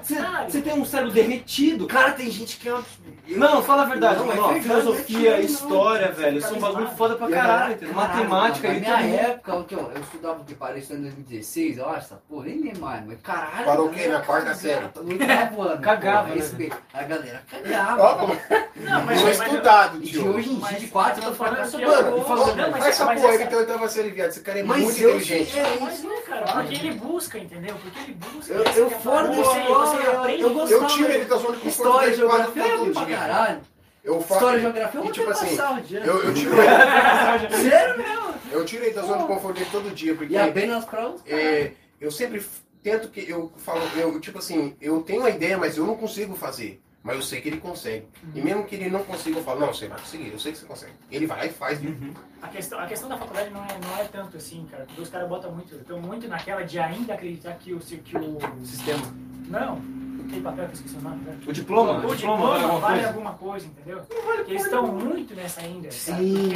você 0.49 0.63
tem 0.63 0.73
um 0.73 0.85
cérebro 0.85 1.13
derretido. 1.13 1.87
Cara, 1.87 2.13
tem 2.13 2.31
gente 2.31 2.57
que 2.57 2.69
é 2.71 2.73
uma... 2.75 2.85
Não, 3.29 3.63
fala 3.63 3.83
a 3.83 3.87
verdade, 3.87 4.19
Não, 4.19 4.27
mano. 4.27 4.57
é 4.57 4.61
filosofia, 4.61 5.31
não 5.31 5.37
é 5.37 5.41
história, 5.43 6.09
não. 6.09 6.15
velho, 6.15 6.37
Fica 6.37 6.49
são 6.49 6.57
um 6.57 6.61
bagulho 6.61 6.89
foda 6.97 7.15
pra 7.15 7.29
caralho, 7.29 7.79
Matemática 7.95 8.69
mano, 8.69 8.81
Na 8.81 8.97
minha 9.03 9.21
época, 9.21 9.55
o 9.57 9.65
que 9.65 9.75
eu, 9.75 9.93
eu 9.95 10.01
estudava 10.01 10.41
o 10.41 10.45
que 10.45 10.79
isso 10.79 10.95
em 10.95 11.03
2016, 11.03 11.79
eu 11.79 11.89
acho, 11.89 11.99
essa 11.99 12.23
porra, 12.29 12.47
nem 12.47 12.61
lembro 12.61 12.81
mais, 12.81 13.07
mas 13.07 13.19
caralho. 13.23 13.65
Parou 13.65 13.87
o 13.87 13.91
quê? 13.91 14.09
Na 14.09 14.21
quarta 14.21 14.55
série? 14.55 14.87
Oitavo 14.97 15.63
ano. 15.63 15.81
Cagava, 15.83 16.29
né, 16.29 16.35
respeito. 16.37 16.77
A 16.93 17.03
galera 17.03 17.43
cagava. 17.49 18.27
Não, 18.77 19.05
mas, 19.05 19.19
Sou 19.21 19.29
mas, 19.29 19.41
estudado, 19.43 19.99
E 19.99 20.01
de 20.01 20.11
tio. 20.13 20.35
hoje 20.35 20.51
em 20.53 20.59
dia, 20.59 20.79
de 20.81 20.87
quatro, 20.89 21.23
eu 21.23 21.29
tô 21.29 21.35
falando 21.35 21.61
Mano, 21.91 22.17
eu- 22.17 22.25
fala- 22.25 22.55
Não, 22.55 22.71
mas- 22.71 22.83
faz 22.83 22.87
essa 22.95 23.05
mas 23.07 23.21
porra, 23.21 23.33
essa- 23.35 23.43
ele 23.43 23.51
tem 23.51 23.59
oitava 23.59 23.89
série, 23.89 24.11
viado. 24.11 24.29
Esse 24.31 24.41
cara 24.41 24.59
é 24.59 24.63
Mas 24.63 24.83
muito 24.83 24.99
eu 25.01 25.11
inteligente. 25.11 25.59
é 25.59 25.79
Mas 25.81 26.03
não, 26.03 26.23
cara, 26.23 26.53
porque 26.53 26.75
ele 26.75 26.93
busca, 26.93 27.39
entendeu? 27.39 27.75
Porque 27.83 27.99
ele 28.01 28.13
busca. 28.15 28.53
Eu, 28.53 28.63
essa 28.65 28.79
eu 28.79 28.87
é 28.87 28.91
fora 28.91 29.27
eu, 29.35 30.21
aprende- 30.21 30.73
eu 30.73 30.87
tiro 30.87 31.13
ele 31.13 31.25
da 31.25 31.37
zona 31.37 31.57
de 31.57 31.63
conforto 31.63 31.69
História, 31.69 32.11
dele 32.11 32.23
quase 32.23 32.43
geografia, 32.55 32.67
eu 32.73 32.79
todo 32.95 33.07
dia. 33.07 33.17
caralho. 33.17 33.61
Eu 34.03 34.21
faço. 34.23 34.33
História, 34.35 34.61
geografia, 34.61 34.99
eu 34.99 35.03
e 35.03 35.05
vou 35.05 35.13
tipo 35.13 35.31
assim, 35.31 35.57
passar 35.57 35.79
o 35.79 35.81
dia. 35.83 36.01
eu, 36.01 36.23
eu 36.25 36.35
tiro 36.35 36.55
ele. 36.55 36.61
Sério 37.71 37.99
mesmo? 37.99 38.35
Eu 38.51 38.65
tiro 38.65 38.85
ele 38.85 38.95
da 38.95 39.03
zona 39.03 39.19
de 39.19 39.27
conforto 39.27 39.55
dele 39.59 39.69
todo 39.71 39.91
dia, 39.95 40.15
porque 40.15 40.33
E 40.33 40.39
apenas 40.39 40.85
pra 40.87 41.09
os 41.11 41.21
é, 41.27 41.73
eu 42.01 42.11
sempre 42.11 42.43
tento 42.83 43.09
que 43.11 43.29
eu 43.29 43.53
falo, 43.59 43.83
eu 43.97 44.19
tipo 44.19 44.39
assim, 44.39 44.75
eu 44.81 45.03
tenho 45.03 45.21
uma 45.21 45.29
ideia, 45.31 45.59
mas 45.59 45.77
eu 45.77 45.85
não 45.85 45.97
consigo 45.97 46.35
fazer. 46.35 46.81
Mas 47.03 47.17
eu 47.17 47.23
sei 47.23 47.41
que 47.41 47.49
ele 47.49 47.57
consegue. 47.59 48.07
E 48.35 48.43
mesmo 48.43 48.65
que 48.65 48.75
ele 48.75 48.91
não 48.91 49.03
consiga, 49.03 49.39
eu 49.39 49.43
falo, 49.43 49.61
não, 49.61 49.69
você 49.69 49.89
vai 49.89 49.99
conseguir, 49.99 50.29
eu 50.33 50.39
sei 50.39 50.53
que 50.53 50.59
você 50.59 50.67
consegue. 50.67 50.93
Ele 51.11 51.27
vai 51.27 51.39
lá 51.39 51.47
e 51.47 51.51
faz, 51.51 51.79
viu? 51.81 51.97
A 52.43 52.49
questão, 52.49 52.79
a 52.79 52.87
questão 52.87 53.09
da 53.09 53.17
faculdade 53.17 53.49
não 53.51 53.65
é, 53.65 53.69
não 53.83 53.99
é 53.99 54.05
tanto 54.05 54.37
assim, 54.37 54.67
cara. 54.71 54.85
Porque 54.85 55.01
os 55.01 55.09
caras 55.09 55.29
botam 55.29 55.51
muito. 55.51 55.75
Estão 55.75 55.99
muito 56.01 56.29
naquela 56.29 56.63
de 56.63 56.79
ainda 56.79 57.15
acreditar 57.15 57.55
que 57.55 57.73
o. 57.73 57.79
Que 57.79 58.17
o 58.19 58.39
Sistema. 58.63 59.03
não, 59.49 59.81
aquele 60.27 60.43
papel 60.43 60.67
que 60.67 60.71
eu 60.73 60.75
esqueci 60.75 60.97
o 60.97 61.01
nome, 61.01 61.25
né? 61.25 61.39
O 61.47 61.53
diploma, 61.53 61.93
O 61.93 62.11
o 62.11 62.15
diploma 62.15 62.17
diploma 62.17 62.49
vale 62.51 62.65
alguma 62.65 62.81
vale 62.81 62.95
coisa? 62.95 63.09
alguma 63.09 63.33
coisa, 63.35 63.67
entendeu? 63.67 64.01
Porque 64.03 64.51
eles 64.53 64.65
estão 64.65 64.87
muito 64.87 65.35
nessa 65.35 65.61
ainda. 65.63 65.91
Sim, 65.91 66.51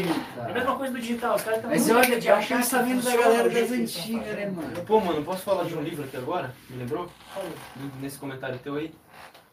É 0.47 0.51
a 0.51 0.53
mesma 0.53 0.77
coisa 0.77 0.93
do 0.93 1.01
digital, 1.01 1.37
os 1.37 1.43
caras 1.43 1.57
estão 1.59 1.71
Mas 1.71 1.81
muito 1.81 1.91
eu 1.93 1.99
acho, 2.01 2.09
ainda 2.11 2.21
de 2.21 2.29
eu 2.29 2.35
acho 2.37 2.47
que 2.47 2.53
achar 2.53 2.65
estão 2.65 2.85
vindo 2.85 3.03
da 3.03 3.17
galera 3.17 3.49
das 3.49 3.71
antigas, 3.71 4.37
né, 4.37 4.51
mano? 4.51 4.85
Pô, 4.87 5.01
mano, 5.01 5.25
posso 5.25 5.43
falar 5.43 5.65
de 5.65 5.75
um 5.75 5.81
livro 5.83 6.05
aqui 6.05 6.19
agora? 6.19 6.55
Me 6.69 6.77
lembrou? 6.77 7.09
Olha, 7.35 7.49
Nesse 8.03 8.19
comentário 8.19 8.59
teu 8.59 8.75
aí. 8.75 8.93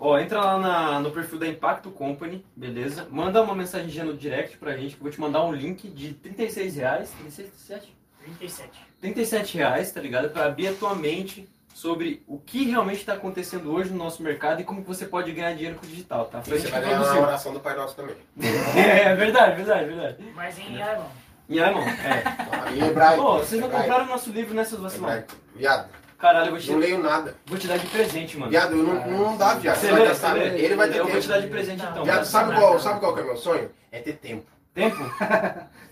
Ó, 0.04 0.18
entra 0.18 0.40
lá 0.44 0.58
na- 0.58 1.00
no 1.00 1.12
perfil 1.12 1.38
da 1.38 1.48
Impacto 1.48 1.92
Company, 1.92 2.44
beleza? 2.56 3.08
Manda 3.12 3.40
uma 3.44 3.54
mensagem 3.54 4.04
no 4.04 4.18
direct 4.18 4.58
pra 4.58 4.76
gente, 4.76 4.96
que 4.96 5.00
eu 5.00 5.04
vou 5.04 5.12
te 5.12 5.22
mandar 5.22 5.44
um 5.46 5.54
link 5.54 5.88
de 5.90 6.14
36 6.16 6.76
reais. 6.76 7.12
36, 7.12 7.50
37? 7.50 7.96
37. 8.24 8.70
37 9.00 9.58
reais, 9.58 9.92
tá 9.92 10.02
ligado? 10.02 10.30
Pra 10.32 10.46
abrir 10.46 10.70
a 10.70 10.74
tua 10.74 10.96
mente 10.96 11.48
sobre 11.72 12.24
o 12.28 12.40
que 12.40 12.66
realmente 12.66 12.98
está 13.02 13.14
acontecendo 13.14 13.72
hoje 13.72 13.92
no 13.92 13.98
nosso 13.98 14.24
mercado 14.24 14.60
e 14.60 14.64
como 14.64 14.82
que 14.82 14.88
você 14.88 15.06
pode 15.06 15.32
ganhar 15.32 15.54
dinheiro 15.54 15.78
com 15.78 15.86
o 15.86 15.90
digital, 15.90 16.26
tá? 16.26 16.42
Foi 16.42 16.60
você 16.60 16.68
vai 16.68 16.82
ganhar 16.82 16.98
produziu. 17.00 17.22
oração 17.22 17.54
do 17.54 17.60
Pai 17.60 17.76
Nosso 17.76 17.96
também. 17.96 18.16
É 18.76 19.16
verdade, 19.16 19.56
verdade, 19.58 19.86
verdade. 19.86 20.18
Mas 20.36 20.58
em 20.58 20.82
alemão. 20.82 21.08
E 21.48 21.60
aí, 21.62 21.70
irmão? 21.70 21.84
É. 21.84 22.74
E 22.74 22.84
hebraico. 22.84 23.22
Pô, 23.22 23.38
vocês 23.40 23.62
não 23.62 23.70
compraram 23.70 24.06
nosso 24.08 24.32
livro 24.32 24.54
nessas 24.56 24.80
vacilas? 24.80 25.04
hebraico. 25.12 25.36
Viado, 25.56 25.90
Caralho, 26.22 26.48
eu 26.48 26.52
vou 26.52 26.60
te, 26.60 26.72
não 26.72 26.78
leio 26.78 27.02
nada. 27.02 27.36
vou 27.48 27.58
te 27.58 27.68
dar 27.68 27.78
de 27.78 27.88
presente, 27.88 28.38
mano. 28.38 28.52
Viado, 28.52 28.74
eu 28.78 28.84
não, 28.84 29.08
não 29.10 29.38
dá, 29.38 29.56
viado. 29.56 29.76
Você 29.78 29.92
vai 29.92 30.06
gastar. 30.06 30.34
lê? 30.34 30.50
Ele 30.60 30.76
vai 30.76 30.88
ter 30.88 31.00
Eu 31.00 31.08
vou 31.08 31.20
te 31.20 31.28
dar 31.28 31.36
de 31.38 31.42
tempo. 31.42 31.54
presente 31.54 31.84
então. 31.84 32.04
Viado, 32.04 32.26
sabe 32.26 32.56
qual, 32.56 32.80
sabe 32.80 33.00
qual 33.00 33.14
que 33.14 33.20
é 33.20 33.24
o 33.24 33.26
meu 33.26 33.38
sonho? 33.38 33.72
É 33.92 34.00
ter 34.00 34.14
tempo. 34.14 34.46
Tempo? 34.74 34.98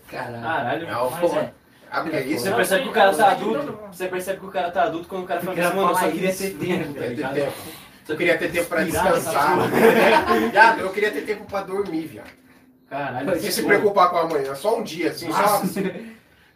Caralho. 0.08 0.42
Caralho. 0.42 0.88
É 0.88 0.96
o 0.96 1.10
Mas 1.10 1.32
é. 1.34 1.52
É 2.12 2.20
isso? 2.22 2.44
Você 2.44 2.52
percebe 2.54 2.82
que 2.84 2.88
o 2.88 2.92
cara 2.92 3.10
eu 3.10 3.16
tá 3.16 3.30
adulto. 3.32 3.78
Você 3.92 4.06
percebe 4.06 4.38
que 4.38 4.46
o 4.46 4.50
cara 4.50 4.70
tá 4.70 4.82
adulto 4.84 5.08
quando 5.08 5.24
o 5.24 5.26
cara 5.26 5.40
fala 5.40 5.58
Eu 5.58 5.66
assim, 5.66 5.76
mano, 5.76 5.90
eu 5.90 5.94
só 5.96 6.10
queria 6.10 6.30
isso. 6.30 6.42
ter 6.44 6.50
tempo, 6.54 6.94
tá 6.94 7.04
É 7.04 7.08
ligado? 7.08 7.34
tempo. 7.34 7.52
Eu 8.08 8.16
queria 8.16 8.38
ter 8.38 8.52
tempo 8.52 8.68
pra 8.68 8.84
descansar. 8.84 9.56
Viado, 10.50 10.80
eu 10.80 10.90
queria 10.90 11.10
ter 11.10 11.22
tempo 11.22 11.44
pra 11.44 11.62
dormir, 11.62 12.06
viado. 12.06 12.30
Caralho. 12.88 13.26
Não 13.26 13.36
se 13.38 13.62
preocupar 13.62 14.10
com 14.10 14.16
amanhã, 14.18 14.54
só 14.54 14.78
um 14.78 14.82
dia, 14.82 15.10
assim, 15.10 15.30
só. 15.32 15.62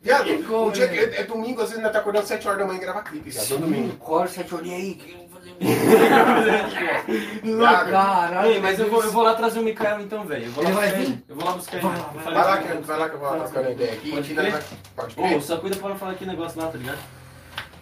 Viado, 0.04 0.28
um 0.54 0.70
dia 0.70 0.86
que 0.86 0.98
é, 0.98 1.20
é 1.20 1.24
domingo, 1.24 1.62
às 1.62 1.68
vezes 1.70 1.78
ainda 1.82 1.90
tá 1.90 1.98
acordando 2.00 2.26
7 2.26 2.46
horas 2.46 2.58
da 2.60 2.66
manhã 2.66 2.76
e 2.76 2.80
grava 2.80 3.02
clipe, 3.02 3.30
viado. 3.30 3.48
No 3.52 3.58
domingo. 3.58 3.96
Corre, 3.96 4.28
sete 4.28 4.54
olhinhos 4.54 4.78
aí. 4.78 4.94
que 4.96 5.12
eu 5.12 5.18
vou 5.18 5.28
fazer 5.30 5.54
Viado, 7.42 7.90
Caralho. 7.90 8.50
Ei, 8.50 8.60
mas 8.60 8.78
eu 8.78 8.90
vou, 8.90 9.02
eu 9.02 9.10
vou 9.10 9.22
lá 9.22 9.34
trazer 9.34 9.60
o 9.60 9.62
Mikael 9.62 10.00
então, 10.00 10.24
velho. 10.26 10.44
Eu 10.44 10.50
vou 10.52 10.62
lá 10.64 10.68
Ele 10.70 10.76
vai 10.78 10.86
buscar 10.88 10.98
vir? 10.98 11.06
ele. 11.06 11.24
Eu 11.28 11.36
vou 11.36 11.44
lá 11.46 11.52
buscar 11.52 11.76
ele. 11.78 11.86
Vai 11.88 11.96
lá, 11.98 12.04
Eu 12.06 12.12
vai 12.12 12.22
falei 12.24 12.38
Vai 12.38 12.44
lá, 12.50 12.56
com 12.58 12.62
que, 12.66 12.72
ele. 12.72 12.80
vai 12.82 12.98
lá 12.98 13.08
que 13.08 13.14
eu 13.14 13.18
vou 13.20 13.28
trocando 13.40 13.70
ideia 13.70 13.92
aqui. 13.94 14.10
Pode 14.10 14.34
crer? 14.34 14.62
Pode 14.94 15.12
Ô, 15.20 15.22
crer. 15.22 15.42
só 15.42 15.56
cuida 15.56 15.76
pra 15.76 15.88
não 15.88 15.96
falar 15.98 16.12
aquele 16.12 16.30
negócio 16.30 16.60
lá, 16.60 16.66
tá 16.68 16.76
ligado? 16.78 16.98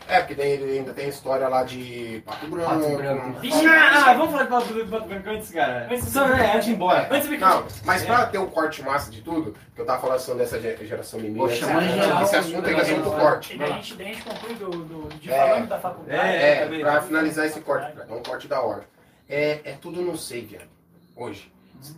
É, 0.08 0.18
porque 0.20 0.34
daí 0.34 0.50
ele 0.52 0.78
ainda 0.78 0.92
tem 0.92 1.08
história 1.08 1.48
lá 1.48 1.62
de 1.62 2.22
Pato 2.26 2.46
Branco. 2.48 2.70
Pato 2.70 2.96
Branco. 2.96 3.40
Vixe, 3.40 3.66
Ah, 3.66 4.12
vamos 4.14 4.30
falar 4.32 4.42
de 4.44 4.48
Pato 4.50 4.72
Branco 4.74 4.90
Pato 4.90 5.08
Branco 5.08 5.30
antes, 5.30 5.50
cara. 5.50 5.86
Antes- 5.90 6.08
Só, 6.08 6.26
né, 6.28 6.52
antes 6.54 6.64
de 6.66 6.70
ir 6.70 6.74
embora. 6.74 7.08
Antes 7.10 7.28
de 7.28 7.36
Não, 7.38 7.64
mas 7.84 8.02
pra 8.04 8.26
ter 8.26 8.38
um 8.38 8.46
corte 8.46 8.82
massa 8.82 9.10
de 9.10 9.20
tudo, 9.22 9.54
que 9.74 9.80
eu 9.80 9.86
tava 9.86 10.00
falando 10.00 10.16
assim 10.16 10.36
dessa 10.36 10.60
ge- 10.60 10.76
geração 10.84 11.18
mimimi, 11.20 11.38
Pô, 11.38 11.46
esse, 11.48 11.60
geral, 11.60 12.22
esse 12.22 12.36
assunto 12.36 12.62
tem 12.62 12.74
que 12.74 12.84
ser. 12.84 12.92
E 13.54 13.58
daí 13.58 13.70
a 13.72 13.74
gente, 13.74 13.94
daí 13.94 14.06
a 14.10 14.14
gente 14.14 14.22
conclui 14.24 14.54
do, 14.54 14.70
do, 14.70 15.08
de 15.18 15.30
É. 15.32 15.48
falando 15.48 15.68
da 15.68 15.78
faculdade. 15.80 16.18
É, 16.20 16.62
É, 16.64 16.78
pra 16.80 17.02
finalizar 17.02 17.46
esse 17.46 17.60
corte, 17.60 17.92
é 18.08 18.12
um 18.12 18.22
corte 18.22 18.46
da 18.48 18.60
hora. 18.60 18.84
É, 19.28 19.60
é 19.64 19.72
tudo 19.80 20.02
não 20.02 20.16
sei, 20.16 20.44
viado. 20.44 20.68
Hoje. 21.16 21.50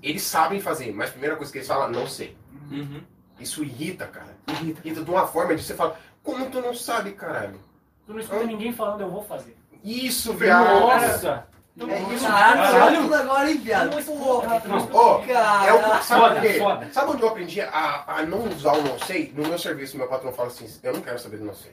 Eles 0.02 0.22
sabem 0.22 0.60
fazer, 0.60 0.92
mas 0.94 1.08
a 1.08 1.12
primeira 1.12 1.36
coisa 1.36 1.50
que 1.52 1.58
eles 1.58 1.68
falam, 1.68 1.90
não 1.90 2.06
sei. 2.06 2.36
Uhum. 2.70 3.00
Isso 3.38 3.62
irrita, 3.62 4.06
cara. 4.06 4.34
Irrita 4.48 5.02
de 5.02 5.10
uma 5.10 5.26
forma 5.26 5.54
de 5.54 5.62
você 5.62 5.74
falar, 5.74 5.98
como 6.22 6.48
tu 6.48 6.60
não 6.60 6.72
sabe, 6.72 7.10
caralho? 7.12 7.60
Tu 8.06 8.12
não 8.12 8.20
escuta 8.20 8.44
ninguém 8.44 8.72
falando, 8.72 9.00
eu 9.00 9.10
vou 9.10 9.22
fazer. 9.22 9.56
Isso, 9.82 10.32
viado. 10.34 10.80
Nossa! 10.80 11.46
Então, 11.76 11.90
É 11.90 12.14
isso. 12.14 12.24
Caralho, 12.24 13.14
agora, 13.14 13.50
hein, 13.50 13.58
viado? 13.58 14.04
Porra, 14.04 14.62
Ó, 14.92 15.18
cara. 15.26 15.66
É 15.66 15.72
o, 15.74 16.02
sabe 16.02 16.58
Foda. 16.58 16.92
Sabe 16.92 17.10
onde 17.10 17.22
eu 17.22 17.28
aprendi 17.28 17.60
a, 17.60 18.04
a 18.06 18.22
não 18.24 18.44
usar 18.48 18.74
o 18.74 18.82
não 18.82 18.98
sei? 19.00 19.32
No 19.36 19.48
meu 19.48 19.58
serviço, 19.58 19.96
meu 19.96 20.06
patrão 20.06 20.32
fala 20.32 20.48
assim, 20.48 20.68
eu 20.82 20.92
não 20.92 21.00
quero 21.00 21.18
saber 21.18 21.38
do 21.38 21.44
não 21.44 21.54
sei. 21.54 21.72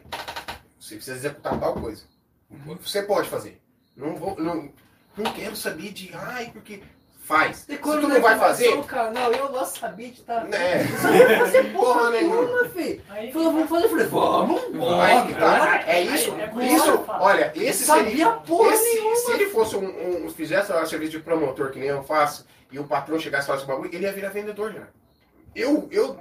Você 0.80 0.96
precisa 0.96 1.18
executar 1.18 1.60
tal 1.60 1.74
coisa. 1.74 2.04
Você 2.82 3.04
pode 3.04 3.30
fazer. 3.30 3.62
Não 3.96 4.16
vou. 4.16 4.36
Não, 4.40 4.70
não 5.16 5.32
quero 5.34 5.56
saber 5.56 5.92
de. 5.92 6.12
Ai, 6.14 6.50
porque. 6.52 6.82
Faz. 7.32 7.58
Se 7.58 7.78
tu 7.78 7.96
não 8.08 8.22
vai 8.22 8.38
fazer. 8.38 8.84
Cara, 8.84 9.10
não, 9.12 9.32
eu 9.32 9.52
não 9.52 9.66
sabia 9.66 10.08
de 10.10 10.20
estar. 10.20 10.44
Né? 10.46 10.84
Não 11.04 11.16
ia 11.16 11.40
fazer 11.40 11.64
porra 11.74 12.10
nenhuma. 12.12 12.66
filho. 12.70 13.02
Aí, 13.10 13.32
Falou, 13.32 13.52
vamos 13.54 13.70
fazer. 13.70 13.86
Eu 13.86 13.90
falei, 13.90 14.06
vamos, 14.08 14.62
Aí 15.02 15.28
que 15.28 15.34
tá. 15.40 15.58
bora. 15.60 15.84
É 15.88 16.02
isso. 16.02 16.34
Aí, 16.34 16.70
é 16.70 16.74
Isso, 16.74 17.06
olha, 17.08 17.52
esse 17.56 17.84
Sabia 17.86 18.06
seria. 18.10 18.32
porra 18.32 18.74
esse- 18.74 18.96
nenhuma. 18.96 19.16
se 19.16 19.32
ele 19.32 19.46
fosse 19.48 19.76
um, 19.78 20.26
um. 20.26 20.30
Fizesse 20.30 20.74
um 20.74 20.86
serviço 20.86 21.12
de 21.12 21.20
promotor 21.20 21.72
que 21.72 21.80
nem 21.80 21.90
eu 21.90 22.04
faço, 22.04 22.46
e 22.72 22.78
o 22.80 22.84
patrão 22.84 23.20
chegasse 23.20 23.44
e 23.44 23.48
falasse 23.48 23.64
o 23.64 23.68
bagulho, 23.68 23.90
ele 23.94 24.06
ia 24.06 24.12
virar 24.12 24.30
vendedor 24.30 24.74
já. 24.74 24.88
Eu, 25.56 25.88
eu. 25.92 26.20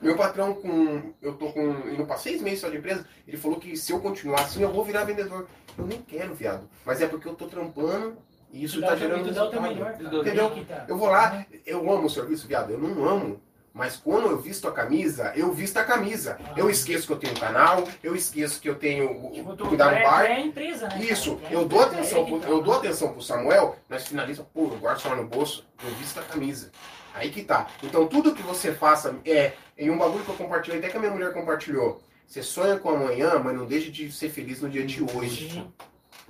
Meu 0.00 0.16
patrão 0.16 0.54
com. 0.54 1.12
Eu 1.20 1.34
tô 1.34 1.52
com. 1.52 1.60
indo 1.88 2.06
pra 2.06 2.16
seis 2.16 2.40
meses 2.40 2.60
só 2.60 2.68
de 2.68 2.78
empresa, 2.78 3.04
ele 3.28 3.36
falou 3.36 3.58
que 3.60 3.76
se 3.76 3.92
eu 3.92 4.00
continuar 4.00 4.40
assim, 4.42 4.62
eu 4.62 4.72
vou 4.72 4.84
virar 4.84 5.04
vendedor. 5.04 5.46
Eu 5.76 5.86
nem 5.86 6.00
quero, 6.02 6.34
viado. 6.34 6.68
Mas 6.84 7.00
é 7.02 7.06
porque 7.06 7.28
eu 7.28 7.34
tô 7.34 7.46
trampando 7.46 8.16
e 8.52 8.64
isso 8.64 8.80
tá 8.80 8.88
teu- 8.88 8.98
gerando 8.98 9.24
teu 9.24 9.32
resultado. 9.32 9.62
melhor. 9.62 9.94
Entendeu? 10.00 10.64
Tá. 10.66 10.84
Eu 10.88 10.96
vou 10.98 11.08
lá, 11.08 11.46
eu 11.66 11.90
amo 11.92 12.06
o 12.06 12.10
serviço, 12.10 12.46
viado. 12.46 12.70
Eu 12.70 12.78
não 12.78 13.08
amo. 13.08 13.40
Mas 13.72 13.96
quando 13.96 14.26
eu 14.28 14.36
visto 14.36 14.66
a 14.66 14.72
camisa, 14.72 15.32
eu 15.36 15.52
visto 15.52 15.76
a 15.76 15.84
camisa. 15.84 16.36
Eu 16.56 16.68
esqueço 16.68 17.06
que 17.06 17.12
eu 17.12 17.16
tenho 17.18 17.34
um 17.34 17.38
canal, 17.38 17.86
eu 18.02 18.16
esqueço 18.16 18.60
que 18.60 18.68
eu 18.68 18.74
tenho 18.74 19.30
Tipo, 19.30 19.54
tu, 19.56 19.66
cuidar 19.68 19.90
tu 19.90 19.90
do 19.90 19.96
é, 19.96 20.02
bar. 20.02 20.24
é 20.24 20.32
a 20.34 20.40
empresa, 20.40 20.88
né? 20.88 20.98
Isso, 21.04 21.38
é 21.48 21.54
eu 21.54 21.64
dou 21.66 21.80
atenção, 21.80 22.22
é 22.22 22.24
pro, 22.26 22.40
que 22.40 22.46
eu 22.48 22.58
tá. 22.58 22.64
dou 22.64 22.74
atenção 22.74 23.12
pro 23.12 23.22
Samuel, 23.22 23.76
nós 23.88 24.08
finaliza, 24.08 24.42
pô, 24.52 24.62
eu 24.64 24.78
guardo 24.78 24.98
só 24.98 25.14
no 25.14 25.24
bolso, 25.24 25.64
eu 25.84 25.90
visto 25.94 26.18
a 26.18 26.22
camisa. 26.22 26.72
Aí 27.14 27.30
que 27.30 27.44
tá. 27.44 27.68
Então 27.80 28.08
tudo 28.08 28.34
que 28.34 28.42
você 28.42 28.72
faça 28.72 29.14
é, 29.24 29.52
em 29.78 29.88
um 29.88 29.96
bagulho 29.98 30.24
que 30.24 30.30
eu 30.30 30.36
compartilhei, 30.36 30.80
até 30.80 30.88
que 30.88 30.96
a 30.96 31.00
minha 31.00 31.12
mulher 31.12 31.32
compartilhou. 31.32 32.02
Você 32.26 32.42
sonha 32.42 32.76
com 32.76 32.90
amanhã, 32.90 33.38
mas 33.42 33.56
não 33.56 33.66
deixe 33.66 33.88
de 33.90 34.10
ser 34.10 34.30
feliz 34.30 34.60
no 34.60 34.68
dia 34.68 34.84
de 34.84 35.00
hoje. 35.00 35.50
Sim. 35.50 35.72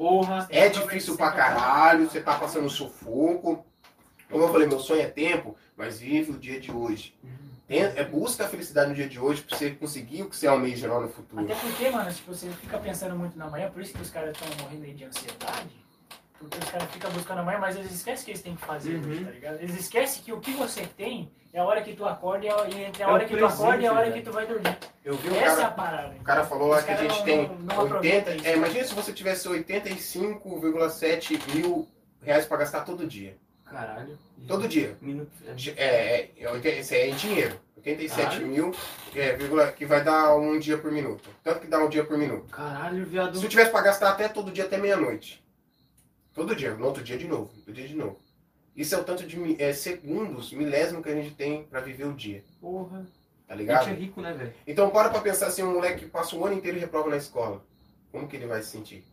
Porra. 0.01 0.47
É 0.49 0.71
difícil 0.71 1.15
pra 1.15 1.31
caralho, 1.31 2.09
você 2.09 2.23
tá 2.23 2.35
passando 2.39 2.71
sufoco. 2.71 3.67
Como 4.31 4.45
eu 4.45 4.51
falei, 4.51 4.67
meu 4.67 4.81
sonho 4.81 5.03
é 5.03 5.07
tempo, 5.07 5.55
mas 5.77 6.01
vive 6.01 6.31
o 6.31 6.39
dia 6.39 6.59
de 6.59 6.73
hoje. 6.73 7.15
É, 7.69 8.03
busca 8.03 8.47
a 8.47 8.49
felicidade 8.49 8.89
no 8.89 8.95
dia 8.97 9.07
de 9.07 9.21
hoje 9.21 9.43
pra 9.43 9.59
você 9.59 9.73
conseguir 9.73 10.23
o 10.23 10.31
que 10.31 10.37
você 10.37 10.47
almeja 10.47 10.91
lá 10.91 11.01
no 11.01 11.09
futuro. 11.11 11.45
Até 11.45 11.55
porque, 11.55 11.91
mano, 11.91 12.11
tipo, 12.11 12.33
você 12.35 12.49
fica 12.49 12.79
pensando 12.79 13.15
muito 13.15 13.37
na 13.39 13.51
manhã, 13.51 13.71
por 13.71 13.83
isso 13.83 13.93
que 13.93 14.01
os 14.01 14.09
caras 14.09 14.31
estão 14.35 14.49
morrendo 14.65 14.85
aí 14.87 14.95
de 14.95 15.05
ansiedade. 15.05 15.69
Porque 16.39 16.57
os 16.59 16.71
caras 16.71 16.91
ficam 16.91 17.11
buscando 17.13 17.41
amanhã, 17.41 17.59
mas 17.59 17.77
eles 17.77 17.93
esquecem 17.93 18.25
que 18.25 18.31
eles 18.31 18.43
têm 18.43 18.57
que 18.57 18.65
fazer 18.65 18.95
Uhum. 18.95 19.11
hoje, 19.11 19.25
tá 19.27 19.31
ligado? 19.33 19.55
Eles 19.61 19.79
esquecem 19.79 20.23
que 20.23 20.33
o 20.33 20.41
que 20.41 20.53
você 20.53 20.87
tem 20.87 21.31
é 21.53 21.59
a 21.61 21.65
hora 21.65 21.83
que 21.83 21.95
tu 21.95 22.05
acorda 22.07 22.45
e 22.45 22.49
é 22.49 22.53
a- 22.53 22.69
e 22.69 22.85
entre 22.85 23.03
a 23.03 23.07
É 23.07 23.09
o 23.09 23.13
hora 23.15 23.25
que 23.25 23.37
tu 23.37 23.45
acorda 23.45 23.83
e 23.83 23.87
a 23.87 23.93
presente, 23.93 23.99
hora 23.99 24.13
que 24.13 24.23
tu 24.23 24.33
vai 24.33 24.47
dormir. 24.47 24.79
Eu 25.05 25.17
vi 25.17 25.29
um 25.31 25.35
Essa 25.37 25.45
é 25.45 25.49
a 25.51 25.57
cara, 25.57 25.71
parada. 25.71 26.15
o 26.21 26.25
cara 26.25 26.45
falou 26.45 26.69
lá 26.69 26.83
que 26.83 26.91
a 26.91 26.97
gente 26.97 27.17
não- 27.19 27.25
tem 27.25 27.37
não 27.49 27.49
80. 27.57 27.83
aproveitam 27.83 28.37
isso. 28.37 28.47
É, 28.47 28.55
imagina 28.57 28.85
se 28.85 28.95
você 28.95 29.13
tivesse 29.13 29.49
85,7 29.49 31.39
mil 31.55 31.89
reais 32.23 32.47
pra 32.47 32.57
gastar 32.59 32.81
todo 32.85 33.07
dia. 33.07 33.37
Caralho. 33.65 34.19
Todo 34.49 34.67
dia. 34.69 34.97
Minuto. 35.01 35.31
É, 35.77 35.85
é, 35.85 36.31
é, 36.39 36.97
é 36.97 37.09
em 37.09 37.15
dinheiro. 37.15 37.59
87 37.77 38.23
Caralho. 38.27 38.47
mil, 38.47 38.75
é, 39.15 39.33
vírgula, 39.37 39.73
que 39.73 39.87
vai 39.87 40.05
dar 40.05 40.37
um 40.37 40.59
dia 40.59 40.77
por 40.77 40.93
minuto. 40.93 41.31
Tanto 41.43 41.61
que 41.61 41.67
dá 41.67 41.79
um 41.79 41.89
dia 41.89 42.05
por 42.05 42.19
minuto. 42.19 42.51
Caralho, 42.51 43.07
viado. 43.07 43.39
Se 43.39 43.45
eu 43.45 43.49
tivesse 43.49 43.71
pra 43.71 43.81
gastar 43.81 44.11
até 44.11 44.29
todo 44.29 44.51
dia, 44.51 44.65
até 44.65 44.77
meia-noite. 44.77 45.43
Todo 46.35 46.55
dia, 46.55 46.75
no 46.75 46.85
outro 46.87 47.03
dia 47.03 47.17
de 47.17 47.27
novo, 47.27 47.51
no 47.67 47.73
dia 47.73 47.89
de 47.89 47.95
novo. 47.95 48.19
Isso 48.81 48.95
é 48.95 48.99
o 48.99 49.05
tanto 49.05 49.27
de 49.27 49.63
é, 49.63 49.73
segundos, 49.75 50.53
milésimo 50.53 51.03
que 51.03 51.11
a 51.11 51.15
gente 51.15 51.35
tem 51.35 51.65
pra 51.65 51.81
viver 51.81 52.07
o 52.07 52.15
dia. 52.15 52.43
Porra. 52.61 53.07
Tá 53.47 53.53
A 53.55 53.57
ligado? 53.57 53.85
gente 53.85 53.97
é 53.97 54.01
rico, 54.01 54.21
né, 54.23 54.33
velho? 54.33 54.55
Então 54.67 54.89
para 54.91 55.11
pra 55.11 55.21
pensar 55.21 55.49
assim, 55.49 55.63
um 55.63 55.73
moleque 55.75 56.05
que 56.05 56.11
passa 56.11 56.35
o 56.35 56.45
ano 56.47 56.55
inteiro 56.57 56.79
e 56.79 56.81
reprova 56.81 57.11
na 57.11 57.17
escola. 57.19 57.63
Como 58.11 58.27
que 58.27 58.37
ele 58.37 58.47
vai 58.47 58.63
se 58.63 58.71
sentir? 58.71 59.05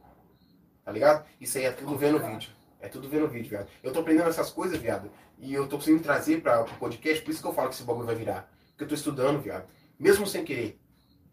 Tá 0.86 0.92
ligado? 0.92 1.26
Isso 1.42 1.58
aí 1.58 1.66
é 1.66 1.72
tudo 1.72 1.98
vendo 1.98 2.18
vídeo. 2.20 2.50
É 2.80 2.88
tudo 2.88 3.10
vendo 3.10 3.28
vídeo, 3.28 3.50
viado. 3.50 3.68
Eu 3.84 3.92
tô 3.92 4.00
aprendendo 4.00 4.30
essas 4.30 4.50
coisas, 4.52 4.80
viado. 4.80 5.12
E 5.38 5.54
eu 5.54 5.68
tô 5.68 5.76
conseguindo 5.78 6.02
trazer 6.04 6.42
pra, 6.42 6.64
pro 6.64 6.76
podcast, 6.76 7.22
por 7.24 7.32
isso 7.32 7.42
que 7.42 7.48
eu 7.48 7.54
falo 7.54 7.68
que 7.70 7.76
esse 7.76 7.84
bagulho 7.84 8.06
vai 8.06 8.16
virar. 8.16 8.50
Porque 8.70 8.84
eu 8.86 8.88
tô 8.88 8.96
estudando, 8.96 9.42
viado. 9.42 9.68
Mesmo 10.00 10.26
sem 10.26 10.46
querer. 10.46 10.80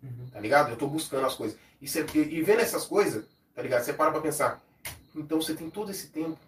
Uhum. 0.03 0.27
Tá 0.33 0.41
ligado? 0.41 0.71
Eu 0.71 0.77
tô 0.77 0.89
buscando 0.89 1.25
as 1.27 1.35
coisas. 1.37 1.57
E, 1.81 1.87
cê- 1.87 2.05
e- 2.15 2.19
e 2.39 2.43
vendo 2.43 2.61
essas 2.63 2.85
coisas, 2.85 3.27
tá 3.55 3.63
ligado? 3.63 3.83
Você 3.85 3.93
para 3.93 4.11
pra 4.11 4.21
pensar. 4.21 4.61
Então 5.15 5.41
você 5.41 5.55
tem 5.55 5.71
todo 5.71 5.91
esse 5.91 6.09
tempo. 6.09 6.39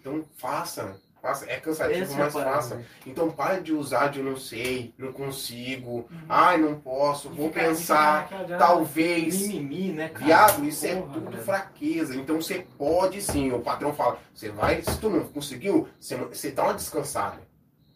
Então 0.00 0.24
faça. 0.38 0.96
Faça. 1.20 1.44
É 1.50 1.60
cansativo, 1.60 2.02
Essa 2.02 2.14
é 2.14 2.18
mas 2.18 2.32
parada, 2.32 2.56
faça. 2.56 2.74
velho. 2.76 2.86
Então 3.06 3.30
pare 3.30 3.60
de 3.60 3.74
usar 3.74 4.08
de 4.08 4.22
não 4.22 4.38
sei, 4.38 4.94
não 4.96 5.12
consigo, 5.12 6.08
Uhum. 6.10 6.24
ai 6.26 6.56
não 6.56 6.80
posso, 6.80 7.28
E 7.28 7.36
vou 7.36 7.50
pensar, 7.50 8.26
talvez. 8.58 9.46
Mimimi, 9.46 9.92
né, 9.92 10.08
cara? 10.08 10.24
Viado, 10.24 10.64
isso 10.64 10.86
é 10.86 10.96
Porra, 10.96 11.12
tudo 11.12 11.30
velho. 11.30 11.42
fraqueza. 11.44 12.16
Então 12.16 12.40
você 12.40 12.66
pode 12.78 13.20
sim. 13.20 13.52
O 13.52 13.60
patrão 13.60 13.92
fala, 13.92 14.18
você 14.34 14.48
vai, 14.48 14.80
se 14.80 14.98
tu 14.98 15.10
não 15.10 15.20
conseguiu, 15.28 15.86
você, 16.00 16.16
você 16.16 16.50
dá 16.52 16.64
uma 16.64 16.74
descansada. 16.74 17.38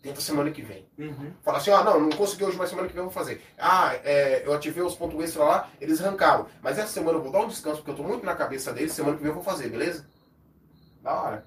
Tenta 0.02 0.20
semana 0.20 0.50
que 0.50 0.60
vem. 0.60 0.86
Uhum. 0.98 1.32
Fala 1.42 1.56
assim, 1.56 1.70
ah, 1.70 1.82
não, 1.82 1.98
não 1.98 2.10
consegui 2.10 2.44
hoje, 2.44 2.58
mas 2.58 2.68
semana 2.68 2.86
que 2.88 2.92
vem 2.92 3.00
eu 3.02 3.08
vou 3.08 3.12
fazer. 3.14 3.42
Ah, 3.58 3.94
é, 4.04 4.42
eu 4.44 4.52
ativei 4.52 4.82
os 4.84 4.94
pontos 4.96 5.18
extra 5.24 5.42
lá, 5.44 5.70
eles 5.80 5.98
arrancaram. 5.98 6.46
Mas 6.62 6.76
essa 6.78 6.92
semana 6.92 7.16
eu 7.16 7.22
vou 7.22 7.32
dar 7.32 7.40
um 7.40 7.48
descanso, 7.48 7.78
porque 7.78 7.92
eu 7.92 7.94
tô 7.96 8.02
muito 8.02 8.22
na 8.26 8.34
cabeça 8.34 8.70
deles, 8.70 8.92
semana 8.92 9.16
que 9.16 9.22
vem 9.22 9.30
eu 9.30 9.34
vou 9.34 9.42
fazer, 9.42 9.70
beleza? 9.70 10.06
Da 11.02 11.22
hora. 11.22 11.46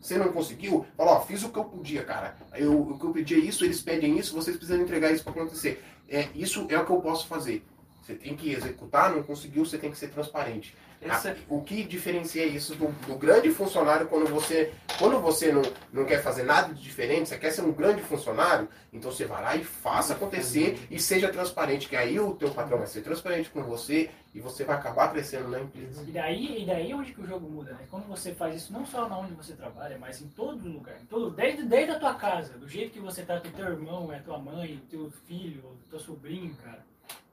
Você 0.00 0.16
não 0.16 0.32
conseguiu? 0.32 0.86
Fala, 0.96 1.12
ó, 1.12 1.20
fiz 1.20 1.42
o 1.44 1.50
que 1.50 1.58
eu 1.58 1.64
podia, 1.64 2.02
cara. 2.04 2.36
Eu, 2.54 2.80
o 2.80 2.98
que 2.98 3.04
eu 3.04 3.12
pedi 3.12 3.34
é 3.34 3.38
isso, 3.38 3.64
eles 3.64 3.82
pedem 3.82 4.18
isso, 4.18 4.34
vocês 4.34 4.56
precisam 4.56 4.82
entregar 4.82 5.12
isso 5.12 5.22
pra 5.22 5.32
acontecer. 5.32 5.84
É, 6.08 6.28
isso 6.34 6.66
é 6.70 6.78
o 6.78 6.86
que 6.86 6.92
eu 6.92 7.00
posso 7.00 7.26
fazer. 7.26 7.64
Você 8.00 8.14
tem 8.14 8.34
que 8.34 8.50
executar, 8.50 9.14
não 9.14 9.22
conseguiu, 9.22 9.64
você 9.64 9.76
tem 9.76 9.90
que 9.90 9.98
ser 9.98 10.08
transparente. 10.08 10.74
Essa... 11.02 11.36
O 11.48 11.62
que 11.62 11.82
diferencia 11.84 12.44
isso 12.44 12.74
do, 12.74 12.88
do 13.06 13.14
grande 13.16 13.50
funcionário 13.50 14.06
quando 14.06 14.26
você, 14.26 14.72
quando 14.98 15.18
você 15.20 15.50
não, 15.50 15.62
não 15.92 16.04
quer 16.04 16.22
fazer 16.22 16.42
nada 16.42 16.74
de 16.74 16.82
diferente, 16.82 17.28
você 17.30 17.38
quer 17.38 17.50
ser 17.50 17.62
um 17.62 17.72
grande 17.72 18.02
funcionário, 18.02 18.68
então 18.92 19.10
você 19.10 19.24
vai 19.24 19.42
lá 19.42 19.56
e 19.56 19.64
faça 19.64 20.12
acontecer 20.12 20.78
e 20.90 20.98
seja 20.98 21.28
transparente, 21.30 21.88
que 21.88 21.96
aí 21.96 22.20
o 22.20 22.34
teu 22.34 22.50
patrão 22.50 22.78
vai 22.78 22.86
ser 22.86 23.00
transparente 23.02 23.48
com 23.48 23.62
você 23.62 24.10
e 24.34 24.40
você 24.40 24.62
vai 24.62 24.76
acabar 24.76 25.10
crescendo 25.10 25.48
na 25.48 25.60
empresa. 25.60 26.04
E 26.06 26.10
daí, 26.12 26.62
e 26.62 26.66
daí 26.66 26.90
é 26.92 26.94
onde 26.94 27.12
que 27.12 27.20
o 27.20 27.26
jogo 27.26 27.48
muda, 27.48 27.72
né? 27.72 27.80
Quando 27.90 28.06
você 28.06 28.34
faz 28.34 28.54
isso 28.56 28.72
não 28.72 28.84
só 28.84 29.08
na 29.08 29.18
onde 29.18 29.32
você 29.32 29.54
trabalha, 29.54 29.96
mas 29.98 30.20
em 30.20 30.28
todo 30.28 30.68
lugar. 30.68 30.96
Em 31.00 31.06
todo, 31.06 31.30
desde, 31.30 31.62
desde 31.62 31.92
a 31.92 31.98
tua 31.98 32.14
casa, 32.14 32.52
do 32.58 32.68
jeito 32.68 32.92
que 32.92 33.00
você 33.00 33.22
trata 33.22 33.48
o 33.48 33.52
teu 33.52 33.66
irmão, 33.66 34.12
é 34.12 34.18
tua 34.18 34.38
mãe, 34.38 34.74
o 34.76 34.90
teu 34.90 35.10
filho, 35.26 35.62
o 35.64 35.90
teu 35.90 35.98
sobrinho, 35.98 36.54
cara. 36.62 36.84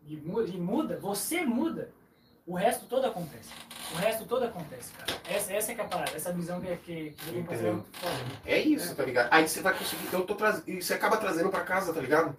E, 0.08 0.16
mu- 0.16 0.42
e 0.46 0.58
muda, 0.58 0.98
você 0.98 1.44
muda. 1.46 1.90
O 2.48 2.56
resto 2.56 2.86
todo 2.86 3.06
acontece. 3.06 3.50
O 3.94 3.96
resto 3.98 4.26
todo 4.26 4.46
acontece, 4.46 4.92
cara. 4.94 5.20
Essa, 5.30 5.54
essa 5.54 5.72
é 5.72 5.76
que 5.76 5.82
é 5.82 5.84
a 5.84 5.88
parada, 5.88 6.16
essa 6.16 6.32
visão 6.32 6.62
que, 6.62 6.76
que, 6.78 7.12
que 7.12 7.28
eu 7.30 7.34
é 7.34 7.72
muito 7.74 7.88
foda. 8.00 8.14
É 8.46 8.58
isso, 8.60 8.96
tá 8.96 9.04
ligado? 9.04 9.28
Aí 9.32 9.48
você 9.48 9.62
vai 9.62 9.78
conseguir, 9.78 10.08
eu 10.14 10.26
tô 10.26 10.34
traz... 10.34 10.64
e 10.66 10.82
você 10.82 10.94
acaba 10.94 11.18
trazendo 11.18 11.50
pra 11.50 11.62
casa, 11.62 11.94
tá 11.94 12.00
ligado? 12.00 12.36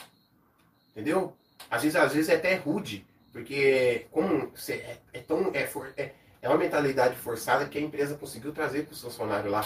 Entendeu? 0.92 1.36
Às 1.70 1.82
vezes, 1.82 1.96
às 1.96 2.12
vezes 2.14 2.30
é 2.30 2.36
até 2.36 2.54
rude, 2.54 3.06
porque 3.32 4.06
como 4.10 4.50
você 4.54 4.74
é, 4.74 4.98
é 5.12 5.18
tão 5.20 5.50
é, 5.54 5.66
for- 5.66 5.92
é, 5.96 6.12
é 6.40 6.48
uma 6.48 6.56
mentalidade 6.58 7.14
forçada 7.16 7.66
que 7.68 7.76
a 7.76 7.80
empresa 7.82 8.16
conseguiu 8.16 8.52
trazer 8.52 8.86
pros 8.86 9.02
funcionários 9.02 9.52
lá, 9.52 9.62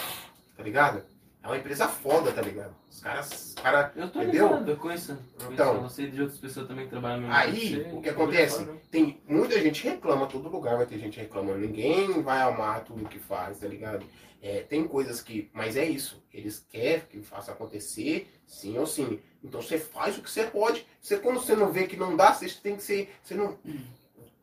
tá 0.57 0.63
ligado? 0.63 1.03
É 1.43 1.47
uma 1.47 1.57
empresa 1.57 1.89
foda, 1.89 2.31
tá 2.31 2.41
ligado? 2.41 2.73
Os 2.89 3.01
caras, 3.01 3.29
os 3.49 3.53
cara, 3.55 3.91
Eu 3.97 4.09
tô 4.09 4.21
Entendeu? 4.21 4.47
ligado, 4.47 4.71
eu 4.71 4.77
conheço. 4.77 5.11
eu 5.11 5.17
conheço, 5.17 5.53
Então. 5.53 5.83
Eu 5.83 5.89
sei 5.89 6.09
de 6.09 6.21
outras 6.21 6.39
pessoas 6.39 6.67
também 6.67 6.85
que 6.85 6.91
trabalham 6.91 7.19
no 7.21 7.33
Aí, 7.33 7.75
você, 7.83 7.89
o 7.91 8.01
que 8.01 8.09
acontece? 8.09 8.59
falo, 8.63 8.73
né? 8.73 8.79
tem 8.89 9.21
muita 9.27 9.59
gente 9.61 9.83
reclama, 9.83 10.25
todo 10.27 10.47
lugar 10.47 10.77
vai 10.77 10.85
ter 10.85 10.97
gente 10.97 11.19
reclamando. 11.19 11.59
Ninguém 11.59 12.21
vai 12.21 12.41
amar 12.41 12.85
tudo 12.85 13.09
que 13.09 13.19
faz, 13.19 13.59
tá 13.59 13.67
ligado? 13.67 14.05
É, 14.41 14.61
tem 14.61 14.87
coisas 14.87 15.21
que. 15.21 15.49
Mas 15.53 15.75
é 15.75 15.83
isso. 15.85 16.23
Eles 16.33 16.65
querem 16.69 17.03
que 17.09 17.21
faça 17.21 17.51
acontecer, 17.51 18.31
sim 18.47 18.77
ou 18.77 18.85
sim. 18.87 19.19
Então 19.43 19.61
você 19.61 19.77
faz 19.77 20.17
o 20.17 20.21
que 20.21 20.31
você 20.31 20.45
pode. 20.45 20.85
Você, 21.01 21.17
quando 21.17 21.41
você 21.41 21.55
não 21.57 21.71
vê 21.73 21.87
que 21.87 21.97
não 21.97 22.15
dá, 22.15 22.33
você 22.33 22.49
tem 22.49 22.77
que 22.77 22.83
ser. 22.83 23.13
Você 23.21 23.35
não. 23.35 23.57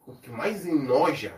O 0.07 0.13
que 0.17 0.29
mais 0.31 0.67
enoja 0.67 1.35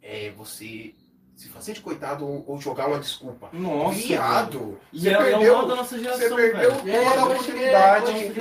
é 0.00 0.30
você 0.30 0.94
se 1.42 1.48
fazer 1.48 1.72
de 1.72 1.80
coitado 1.80 2.26
ou, 2.26 2.44
ou 2.46 2.60
jogar 2.60 2.86
uma 2.88 2.98
desculpa. 2.98 3.48
Nossa. 3.52 3.98
Viado! 3.98 4.78
E 4.92 5.00
Você 5.00 5.08
é, 5.08 5.12
é 5.12 5.18
o 5.18 5.22
perdeu- 5.22 5.66
da 5.66 5.76
nossa 5.76 5.96
Você 5.96 6.02
geração, 6.02 6.36
perdeu 6.36 6.74
velho. 6.74 6.90
É, 6.90 7.04
toda 7.04 7.20
a 7.20 7.24
oportunidade. 7.24 8.32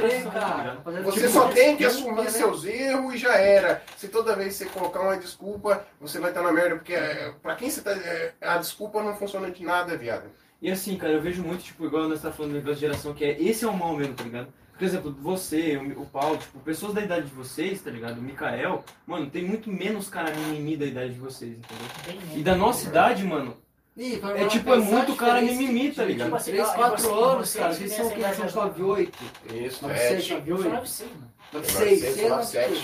Fazer 0.84 1.02
Você 1.04 1.20
tipo, 1.22 1.34
só 1.34 1.48
tem 1.50 1.78
que 1.78 1.86
assumir 1.86 2.24
né? 2.24 2.30
seus 2.30 2.66
erros 2.66 3.14
e 3.14 3.18
já 3.18 3.36
era. 3.38 3.82
Se 3.98 4.08
toda 4.08 4.36
vez 4.36 4.56
você 4.56 4.66
colocar 4.66 5.02
uma 5.02 5.18
desculpa, 5.18 5.86
você 6.00 6.20
vai 6.20 6.32
estar 6.32 6.42
na 6.42 6.52
merda. 6.52 6.76
Porque 6.76 6.94
é, 6.94 7.34
pra 7.42 7.56
quem 7.56 7.70
você 7.70 7.82
tá. 7.82 7.92
é, 7.92 8.34
a 8.42 8.58
desculpa 8.58 9.02
não 9.04 9.16
funciona 9.16 9.50
de 9.52 9.64
nada, 9.64 9.98
viado. 9.98 10.30
E 10.62 10.70
assim, 10.70 10.96
cara, 10.96 11.14
eu 11.14 11.22
vejo 11.22 11.44
muito, 11.44 11.64
tipo, 11.64 11.86
igual 11.86 12.08
nós 12.08 12.22
tá 12.22 12.32
falando 12.32 12.62
de 12.62 12.74
geração, 12.76 13.14
que 13.16 13.26
é 13.26 13.42
esse 13.42 13.66
é 13.66 13.68
o 13.68 13.74
mal 13.76 13.96
mesmo, 13.96 14.14
tá 14.14 14.24
ligado? 14.24 14.48
Por 14.82 14.86
exemplo, 14.86 15.16
você, 15.22 15.78
o, 15.78 16.08
Paulo, 16.08 16.38
tipo, 16.38 16.58
pessoas 16.58 16.96
da 16.96 17.02
idade 17.04 17.28
de 17.28 17.36
vocês, 17.36 17.84
tá 17.84 17.92
ligado? 17.92 18.18
O 18.18 18.22
Mikael, 18.24 18.84
mano, 19.06 19.30
tem 19.30 19.46
muito 19.46 19.72
menos 19.72 20.10
cara 20.10 20.34
mimimi 20.34 20.76
da 20.76 20.88
idade 20.88 21.14
de 21.14 21.20
vocês, 21.20 21.56
entendeu? 21.56 22.26
Né? 22.26 22.38
E 22.38 22.42
da 22.42 22.56
nossa 22.56 22.90
idade, 22.90 23.24
mano, 23.24 23.56
Ih, 23.98 24.22
É 24.36 24.42
não 24.42 24.48
tipo, 24.48 24.74
é 24.74 24.78
muito 24.78 25.16
cara 25.16 25.42
mimimi, 25.42 25.92
tá 25.92 26.06
ligado? 26.06 26.28
Tipo 26.28 26.36
assim, 26.38 26.52
3, 26.52 26.68
ó, 26.70 26.74
4 26.74 26.98
você- 27.04 27.10
anos, 27.14 27.50
você 27.50 27.60
cara. 27.60 27.74
Vocês 27.74 27.92
são 27.94 28.10
que? 28.10 28.22
São 28.22 28.30
agora. 28.32 28.52
98? 28.56 29.18
Isso, 29.54 29.82
97, 29.84 30.32
é. 30.32 30.36
98? 30.38 30.64
96, 30.64 31.10
mano. 31.12 31.32
96, 31.54 32.02
96, 32.02 32.16
sei 32.16 32.30
lá. 32.30 32.38
97. 32.38 32.82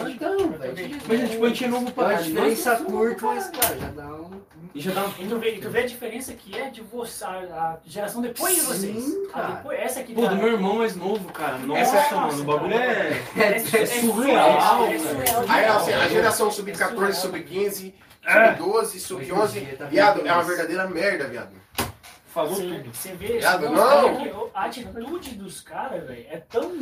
sei, 0.00 0.12
Então, 0.12 0.48
velho. 0.52 1.00
Mas 1.06 1.30
tipo, 1.30 1.44
a 1.44 1.48
gente 1.48 1.64
é 1.64 1.68
novo 1.68 1.88
É 1.88 1.90
pra 1.90 2.02
uma 2.04 2.10
caralho. 2.10 2.26
diferença 2.32 2.76
curta, 2.76 3.26
mas, 3.26 3.50
cara, 3.50 3.78
já 3.78 3.88
dá 3.88 4.06
um. 4.06 4.30
E 4.74 4.80
já 4.80 4.92
dá 4.92 5.04
um... 5.04 5.08
E 5.18 5.26
tu 5.28 5.38
vê, 5.38 5.52
tu 5.52 5.70
vê 5.70 5.78
a 5.80 5.86
diferença 5.86 6.32
que 6.32 6.56
é 6.58 6.70
de 6.70 6.80
você, 6.82 7.24
a, 7.24 7.28
a 7.28 7.78
geração 7.86 8.22
depois 8.22 8.54
de 8.54 8.60
vocês. 8.62 9.02
Sim, 9.04 9.26
A 9.28 9.32
cara. 9.32 9.46
depois, 9.56 9.78
essa 9.80 10.02
que 10.02 10.14
Pô, 10.14 10.22
tá- 10.22 10.28
do 10.28 10.36
meu 10.36 10.48
irmão 10.52 10.76
mais 10.78 10.96
novo, 10.96 11.30
cara. 11.32 11.58
Nossa, 11.58 11.80
Essa- 11.98 12.16
mano, 12.16 12.40
o 12.40 12.44
bagulho 12.44 12.74
é... 12.74 13.22
É, 13.36 13.56
é 13.56 13.86
surreal, 13.86 14.86
é 14.86 14.98
surreal 14.98 15.44
Aí 15.48 15.64
assim, 15.66 15.92
a 15.92 16.08
geração 16.08 16.50
sub-14, 16.50 17.12
sub-15, 17.14 17.92
É. 17.92 18.07
sub-12, 18.28 18.84
Hoje 18.84 18.96
em 18.96 19.00
sub-11, 19.00 19.52
dia 19.52 19.76
tá 19.76 19.84
viado, 19.86 20.26
é 20.26 20.32
uma 20.32 20.42
verdadeira 20.42 20.86
merda, 20.86 21.28
viado. 21.28 21.50
Falou 22.38 22.54
Você, 22.54 22.62
tudo. 22.68 22.94
você 22.94 23.12
vê, 23.14 23.40
você 23.40 23.58
não. 23.68 24.50
a 24.54 24.64
atitude 24.66 25.34
dos 25.34 25.60
caras, 25.60 26.06
velho, 26.06 26.24
é 26.30 26.36
tão, 26.36 26.72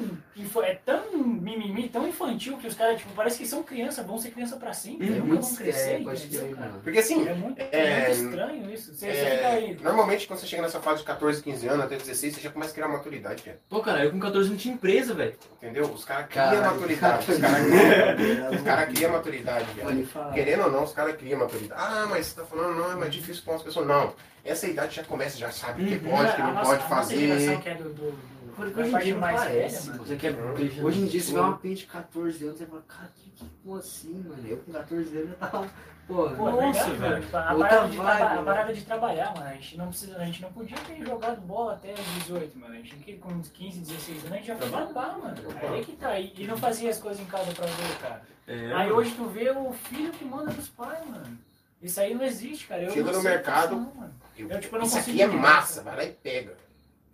é 0.63 0.75
tão 0.75 1.17
mimimi, 1.17 1.89
tão 1.89 2.07
infantil 2.07 2.59
que 2.59 2.67
os 2.67 2.75
caras, 2.75 2.99
tipo, 2.99 3.11
parece 3.15 3.39
que 3.39 3.47
são 3.47 3.63
criança, 3.63 4.03
vão 4.03 4.19
ser 4.19 4.33
criança 4.33 4.57
pra 4.57 4.75
sempre, 4.75 5.07
Uhum. 5.09 5.15
É 5.15 5.19
nunca 5.19 5.29
muito 5.29 5.47
vão 5.47 5.57
crescer, 5.57 5.91
é, 5.93 6.05
pode 6.05 6.27
entendeu, 6.27 6.41
crer, 6.45 6.57
cara? 6.57 6.73
Porque 6.85 6.99
assim, 6.99 7.27
É 7.27 7.35
muito, 7.35 7.59
é 7.59 7.69
É, 7.73 8.09
muito 8.09 8.27
estranho 8.27 8.71
isso. 8.71 8.95
Você, 8.95 9.11
você 9.11 9.19
é, 9.19 9.31
fica 9.37 9.49
aí. 9.49 9.79
normalmente 9.83 10.27
quando 10.27 10.41
você 10.41 10.47
chega 10.47 10.61
nessa 10.63 10.81
fase 10.81 10.99
de 11.01 11.07
14, 11.07 11.43
15 11.43 11.69
anos, 11.69 11.85
até 11.87 11.97
16, 11.97 12.35
você 12.35 12.41
já 12.43 12.51
começa 12.51 12.73
a 12.73 12.75
criar 12.75 12.89
maturidade, 12.89 13.43
viado. 13.43 13.57
Pô, 13.69 13.81
cara, 13.81 14.05
eu 14.05 14.11
com 14.11 14.21
14 14.21 14.51
não 14.51 14.57
tinha 14.59 14.75
empresa, 14.75 15.15
velho. 15.15 15.35
Entendeu? 15.57 15.85
Os 15.87 16.05
caras 16.05 16.27
criam 16.29 16.61
maturidade. 16.63 17.31
Os 17.33 17.39
caras 17.39 18.63
cara 18.63 18.87
criam 18.87 19.13
maturidade, 19.13 19.67
falar. 20.13 20.33
Querendo 20.35 20.65
ou 20.65 20.71
não, 20.71 20.85
os 20.85 20.93
caras 20.93 21.17
criam 21.17 21.39
maturidade. 21.39 21.81
Ah, 21.83 22.07
mas 22.11 22.27
você 22.27 22.41
tá 22.41 22.47
falando, 22.47 22.77
não, 22.77 22.93
é 22.93 22.95
mais 22.95 23.13
difícil 23.13 23.43
com 23.45 23.55
as 23.55 23.63
pessoas. 23.63 23.87
Não. 23.87 24.13
Essa 24.47 24.67
idade 24.67 24.97
já 24.97 25.05
começa, 25.05 25.37
já 25.37 25.51
sabe 25.51 25.83
o 25.83 25.87
que 25.87 25.95
Uhum. 26.07 26.11
pode, 26.11 26.31
o 26.31 26.35
que 26.35 26.41
A 26.43 26.47
não 26.47 26.55
nossa- 26.55 26.71
pode 26.79 26.83
a 26.93 26.97
nossa 26.97 27.17
geração 27.17 27.47
fazer. 27.47 27.61
que 27.63 27.69
é 27.69 27.75
do, 27.75 27.89
do, 27.93 28.81
hoje 28.81 28.95
em 28.95 28.99
dia 29.01 29.17
mais 29.17 29.41
parece, 29.41 29.77
velha, 29.87 29.91
mano. 29.93 30.05
Você 30.07 30.17
quer 30.17 30.33
beijar 30.33 30.85
Hoje 30.85 31.01
em 31.01 31.07
dia 31.07 31.21
você 31.21 31.33
vê 31.33 31.39
uma 31.41 31.59
pinta 31.59 31.75
de 31.75 31.87
14 31.87 32.45
anos 32.47 32.61
e 32.61 32.67
fala, 32.67 32.85
cara, 32.89 33.11
que, 33.15 33.31
que 33.31 33.45
como 33.63 33.77
assim, 33.77 34.25
mano? 34.27 34.43
Eu 34.49 34.57
com 34.59 34.73
14 34.73 35.17
anos 35.19 35.31
já 35.31 35.37
tava. 35.49 35.71
Pô, 36.07 36.31
Pô, 36.31 36.49
é 36.49 36.53
Nossa, 36.67 36.91
velho. 36.91 37.01
mano. 37.01 37.27
A 37.33 37.55
parada, 37.55 37.89
de 37.89 37.99
a 38.01 38.43
parada 38.45 38.73
de 38.73 38.83
trabalhar, 38.85 39.35
mano. 39.35 39.47
A 39.49 39.53
gente 39.55 39.77
não 39.77 39.89
precisa, 39.89 40.17
a 40.17 40.25
gente 40.25 40.41
não 40.41 40.53
podia 40.53 40.77
ter 40.79 41.05
jogado 41.05 41.41
bola 41.41 41.73
até 41.73 41.93
os 41.95 42.15
18, 42.25 42.57
mano. 42.57 42.75
A 42.75 42.77
gente 42.77 42.95
que 42.95 43.15
com 43.15 43.33
uns 43.33 43.49
15, 43.49 43.81
16 43.81 44.19
anos, 44.21 44.33
a 44.33 44.37
gente 44.37 44.47
já 44.47 44.57
foi 44.57 44.69
babar, 44.69 45.19
mano. 45.19 45.37
Aí 45.75 45.85
que 45.85 45.97
tá. 45.97 46.17
E, 46.21 46.33
e 46.39 46.47
não 46.47 46.57
fazia 46.57 46.91
as 46.91 46.99
coisas 46.99 47.21
em 47.21 47.25
casa 47.27 47.51
pra 47.53 47.67
ver, 47.67 47.99
cara. 48.01 48.23
É, 48.47 48.55
Aí 48.73 48.87
mano. 48.87 48.95
hoje 48.95 49.11
tu 49.17 49.25
vê 49.27 49.51
o 49.51 49.73
filho 49.73 50.13
que 50.13 50.25
manda 50.25 50.53
dos 50.53 50.69
pais, 50.69 51.05
mano. 51.09 51.37
Isso 51.83 52.01
aí 52.01 52.15
não 52.15 52.25
existe, 52.25 52.69
cara. 52.69 52.85
Eu 52.85 52.93
Chega 52.93 53.11
não 53.11 53.19
no 53.19 53.23
mercado, 53.25 53.75
disso, 53.77 53.91
não, 53.93 54.01
mano. 54.01 54.15
Eu- 54.39 54.49
Eu, 54.51 54.61
tipo, 54.61 54.77
não 54.77 54.85
Isso 54.85 54.99
aqui 54.99 55.23
é 55.23 55.27
massa, 55.27 55.83
vai 55.83 55.97
lá 55.97 56.05
e 56.05 56.13
pega. 56.13 56.57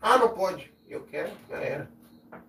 Ah, 0.00 0.18
não 0.18 0.28
pode. 0.30 0.72
Eu 0.88 1.02
quero, 1.04 1.30
já 1.48 1.56
era. 1.56 1.90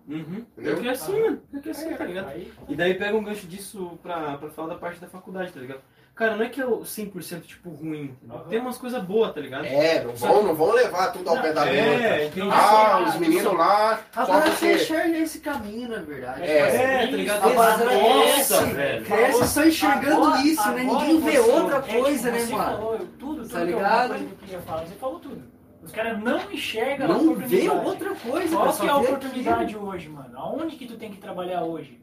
Uhum. 0.08 0.44
Eu 0.56 0.80
que 0.80 0.88
é 0.88 0.90
assim, 0.90 1.20
mano. 1.20 1.42
Eu 1.52 1.60
que 1.60 1.68
é 1.68 1.72
assim, 1.72 1.94
tá 1.94 2.04
ligado? 2.04 2.28
Aí, 2.28 2.52
E 2.68 2.74
daí 2.74 2.94
pega 2.94 3.16
um 3.16 3.22
gancho 3.24 3.46
disso 3.46 3.98
pra, 4.02 4.36
pra 4.38 4.50
falar 4.50 4.68
da 4.68 4.78
parte 4.78 5.00
da 5.00 5.06
faculdade, 5.06 5.52
tá 5.52 5.60
ligado? 5.60 5.80
Cara, 6.14 6.36
não 6.36 6.44
é 6.44 6.48
que 6.48 6.60
é 6.60 6.64
o 6.66 6.82
100% 6.82 7.42
tipo 7.42 7.70
ruim? 7.70 8.16
Aham. 8.30 8.44
Tem 8.48 8.60
umas 8.60 8.78
coisas 8.78 9.02
boas, 9.02 9.34
tá 9.34 9.40
ligado? 9.40 9.64
É, 9.64 10.04
não 10.04 10.14
vão, 10.14 10.42
não 10.44 10.54
vão 10.54 10.70
levar 10.72 11.12
tudo 11.12 11.28
ao 11.28 11.42
pé 11.42 11.52
da 11.52 11.64
letra. 11.64 12.06
É, 12.06 12.26
entendi. 12.26 12.48
Ah, 12.52 13.04
os 13.08 13.16
meninos 13.16 13.52
lá, 13.52 14.00
só 14.12 14.20
Agora 14.22 14.42
você 14.50 14.50
porque. 14.68 14.82
enxerga 14.84 15.18
esse 15.18 15.40
caminho, 15.40 15.88
na 15.88 15.98
verdade. 15.98 16.42
É, 16.42 16.58
É, 17.02 17.06
tá 17.08 17.16
ligado? 17.16 17.48
A 17.50 17.54
parada 17.54 17.84
Nossa, 17.86 18.22
cresce, 18.58 18.64
velho. 18.74 19.04
Cresce 19.04 19.48
só 19.48 19.64
enxergando 19.64 20.22
Agora- 20.24 20.42
isso, 20.42 20.70
né? 20.70 20.82
Ninguém 20.84 21.20
vê 21.20 21.32
você- 21.38 21.50
outra 21.50 21.76
é, 21.78 21.82
tipo, 21.82 22.00
coisa, 22.02 22.30
né, 22.30 22.38
você 22.38 22.52
mano? 22.52 22.64
falou 22.64 22.98
tudo, 22.98 23.42
tudo 23.42 23.48
Tá 23.48 23.64
ligado? 23.64 24.08
coisa 24.10 24.24
que 24.24 24.30
eu 24.32 24.36
queria 24.38 24.60
falar. 24.60 24.86
Você 24.86 24.94
falou 24.94 25.18
tudo. 25.18 25.42
Os 25.82 25.90
caras 25.90 26.22
não 26.22 26.40
enxergam 26.52 27.06
a 27.06 27.08
Não 27.08 27.18
vê 27.18 27.28
oportunidade. 27.66 27.86
outra 27.86 28.14
coisa, 28.14 28.56
Qual 28.56 28.72
que 28.72 28.86
é 28.86 28.88
a 28.88 28.96
oportunidade 28.96 29.76
hoje, 29.76 30.08
mano? 30.08 30.38
Aonde 30.38 30.76
que 30.76 30.86
tu 30.86 30.96
tem 30.96 31.10
que 31.10 31.18
trabalhar 31.18 31.62
hoje? 31.64 32.00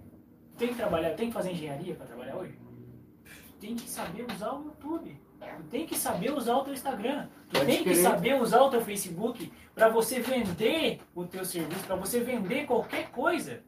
Tem 0.58 0.68
que 0.68 0.76
trabalhar, 0.76 1.12
tem 1.12 1.28
que 1.30 1.34
fazer 1.34 1.52
engenharia 1.54 1.96
pra 1.96 2.06
trabalhar 2.06 2.36
hoje? 2.36 2.60
Tem 3.62 3.76
que 3.76 3.88
saber 3.88 4.26
usar 4.26 4.54
o 4.54 4.66
YouTube. 4.66 5.16
Tu 5.40 5.64
tem 5.70 5.86
que 5.86 5.96
saber 5.96 6.34
usar 6.34 6.56
o 6.56 6.64
teu 6.64 6.74
Instagram. 6.74 7.28
Tu 7.48 7.60
Pode 7.60 7.66
tem 7.66 7.84
que 7.84 7.96
saber 7.96 8.42
usar 8.42 8.62
o 8.62 8.70
teu 8.72 8.82
Facebook 8.82 9.52
pra 9.76 9.88
você 9.88 10.20
vender 10.20 11.00
o 11.14 11.26
teu 11.26 11.46
serviço, 11.46 11.86
pra 11.86 11.96
você 11.96 12.20
vender 12.20 12.66
qualquer 12.66 13.12
coisa. 13.12 13.62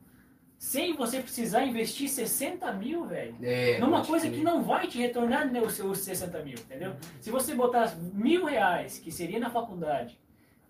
Sem 0.57 0.95
você 0.95 1.19
precisar 1.19 1.65
investir 1.65 2.09
60 2.09 2.71
mil, 2.73 3.05
velho. 3.05 3.35
É, 3.43 3.77
Numa 3.79 4.03
coisa 4.03 4.29
que 4.29 4.41
não 4.41 4.63
vai 4.63 4.87
te 4.87 4.97
retornar 4.97 5.51
né, 5.51 5.61
os 5.61 5.73
seus 5.73 5.99
60 5.99 6.39
mil, 6.39 6.53
entendeu? 6.53 6.95
Se 7.19 7.29
você 7.29 7.53
botar 7.53 7.95
mil 7.97 8.45
reais, 8.45 8.97
que 8.97 9.11
seria 9.11 9.39
na 9.39 9.49
faculdade, 9.49 10.19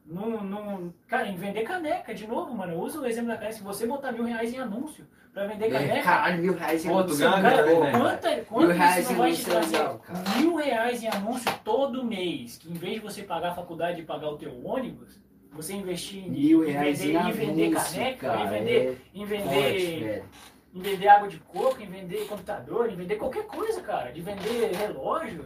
num, 0.06 0.43
num, 0.43 0.93
cara, 1.08 1.30
em 1.30 1.35
vender 1.35 1.64
caneca, 1.64 2.14
de 2.14 2.27
novo, 2.27 2.53
mano, 2.53 2.77
usa 2.77 3.00
o 3.00 3.06
exemplo 3.06 3.30
da 3.30 3.35
caneca. 3.38 3.53
Se 3.53 3.64
você 3.64 3.85
botar 3.85 4.11
mil 4.11 4.26
reais 4.26 4.53
em 4.53 4.58
anúncio 4.58 5.08
pra 5.34 5.48
vender 5.48 5.66
É, 5.66 5.70
caneca, 5.70 6.03
caralho, 6.03 6.42
mil 6.42 6.53
reais 6.53 6.86
é 6.86 7.03
tu 7.03 7.16
seu 7.16 7.30
ganha, 7.30 7.42
cara, 7.42 7.66
né, 7.66 7.92
quanta, 7.92 8.36
quanto 8.45 8.68
Mil 8.68 8.76
reais 8.76 9.12
em 9.12 9.16
vai 9.16 9.34
te 9.34 9.52
anúncio 9.52 9.53
é 9.53 9.60
legal, 9.78 10.00
cara. 10.00 10.38
Mil 10.38 10.56
reais 10.56 11.03
em 11.03 11.08
anúncio 11.08 11.52
todo 11.64 12.06
mês, 12.06 12.58
que 12.58 12.70
em 12.70 12.74
vez 12.74 12.94
de 12.95 13.00
você 13.00 13.24
pagar 13.24 13.50
a 13.52 13.56
faculdade 13.56 14.02
e 14.02 14.06
pagar 14.06 14.30
o 14.30 14.38
teu 14.38 14.66
ônibus, 14.66 15.20
você 15.52 15.74
investir 15.74 16.24
em, 16.26 16.30
Mil 16.30 16.64
em 16.64 16.72
reais 16.72 17.00
vender, 17.00 17.18
em 17.18 17.30
em 17.30 17.32
vender 17.32 17.66
anúncio, 17.68 17.94
caneca, 17.94 18.28
cara, 18.28 18.42
em 18.42 18.50
vender, 18.50 19.02
é 19.14 19.18
em 19.20 19.26
vender 19.26 20.00
velho. 20.03 20.24
em 20.74 20.82
vender 20.82 21.08
água 21.08 21.28
de 21.28 21.38
coco, 21.38 21.82
em 21.82 21.88
vender 21.88 22.28
computador, 22.28 22.90
em 22.90 22.95
vender 22.95 23.16
qualquer 23.16 23.45
coisa, 23.45 23.82
cara. 23.82 24.12
De 24.12 24.22
vender 24.22 24.72
relógio. 24.76 25.45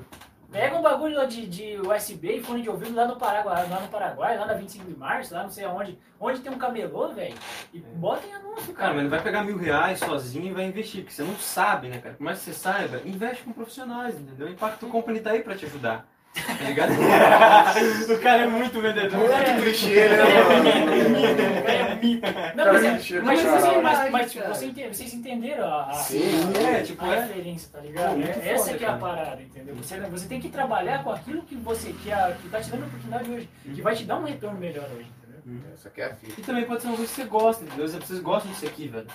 Pega 0.52 0.76
um 0.78 0.82
bagulho 0.82 1.18
lá 1.18 1.26
de, 1.26 1.46
de 1.46 1.78
USB 1.80 2.38
e 2.38 2.42
fone 2.44 2.62
de 2.62 2.70
ouvido 2.70 2.96
lá 2.96 3.06
no 3.06 3.18
Paraguai, 3.18 3.68
lá 3.70 3.82
no 3.82 3.88
Paraguai, 3.90 4.38
lá 4.38 4.46
na 4.46 4.54
25 4.54 4.86
de 4.86 4.96
março, 4.98 5.34
lá 5.34 5.44
não 5.44 5.50
sei 5.50 5.66
aonde, 5.66 6.00
onde 6.20 6.40
tem 6.40 6.52
um 6.52 6.58
camelô, 6.58 7.10
velho. 7.10 7.36
E 7.74 7.80
bota 7.80 8.26
em 8.26 8.34
anúncio, 8.34 8.74
Cara, 8.74 8.76
cara. 8.76 8.94
mas 8.94 9.04
não 9.04 9.10
vai 9.10 9.22
pegar 9.22 9.44
mil 9.44 9.58
reais 9.58 10.00
sozinho 10.00 10.48
e 10.48 10.54
vai 10.54 10.66
investir, 10.66 11.02
porque 11.02 11.14
você 11.14 11.24
não 11.24 11.36
sabe, 11.36 11.90
né, 11.90 12.00
cara? 12.00 12.16
Por 12.16 12.24
mais 12.24 12.40
que 12.40 12.46
você 12.46 12.54
saiba, 12.54 13.02
investe 13.06 13.44
com 13.44 13.52
profissionais, 13.52 14.16
entendeu? 14.20 14.48
O 14.48 14.50
Impacto 14.52 14.88
Company 14.88 15.20
tá 15.20 15.32
aí 15.32 15.44
pra 15.44 15.56
te 15.56 15.66
ajudar. 15.66 16.08
Tá 16.46 16.64
ligado? 16.64 16.92
o 18.14 18.20
cara 18.20 18.44
é 18.44 18.48
muito 18.48 18.82
vendedor. 18.82 19.30
Que 19.30 19.62
clichê, 19.62 20.10
né, 20.10 20.18
mano? 20.18 21.68
É 21.68 21.96
mito. 21.96 22.28
Não, 22.56 22.64
Cara, 22.64 22.74
mas, 22.74 22.84
é- 22.84 22.92
mentira, 22.92 23.22
mas, 23.24 23.46
assim, 23.46 23.82
mas, 23.82 24.12
mas 24.12 24.34
cara. 24.34 24.54
você 24.54 24.66
ente- 24.68 24.88
vocês 24.88 25.14
entenderam 25.14 25.66
a, 25.68 25.90
a- 25.90 25.94
Sim, 25.94 26.22
É, 26.66 26.82
tipo, 26.82 27.04
a 27.06 27.16
é. 27.16 27.22
referência, 27.22 27.70
tá 27.72 27.80
ligado? 27.80 28.10
Pô, 28.12 28.18
muito 28.18 28.40
É- 28.40 28.50
essa 28.54 28.66
foda, 28.66 28.78
que 28.78 28.86
é 28.86 28.88
a 28.88 28.94
parada, 28.98 29.42
entendeu? 29.42 29.76
Você, 29.76 30.00
você 30.00 30.28
tem 30.28 30.40
que 30.40 30.50
trabalhar 30.50 31.04
com 31.04 31.12
aquilo 31.12 31.42
que 31.44 31.56
você 31.56 31.94
que, 32.04 32.12
a, 32.12 32.36
que 32.42 32.50
tá 32.50 32.60
te 32.62 32.70
dando 32.70 32.86
oportunidade 32.86 33.32
hoje, 33.32 33.50
que 33.74 33.82
vai 33.82 33.96
te 33.96 34.04
dar 34.06 34.18
um 34.18 34.24
retorno 34.24 34.60
melhor 34.60 34.86
hoje, 34.96 35.08
entendeu? 35.46 35.62
Essa 35.74 35.88
aqui 35.90 36.02
é 36.02 36.06
a 36.06 36.16
fita. 36.16 36.40
E 36.40 36.44
também 36.44 36.66
pode 36.66 36.82
ser 36.82 36.88
uma 36.88 36.98
coisa 36.98 37.10
que 37.12 37.16
você 37.22 37.28
gosta, 37.28 37.64
entendeu? 37.64 37.88
Vocês 37.88 38.20
gostam 38.20 38.52
disso 38.52 38.66
aqui, 38.66 38.88
velho. 38.88 39.08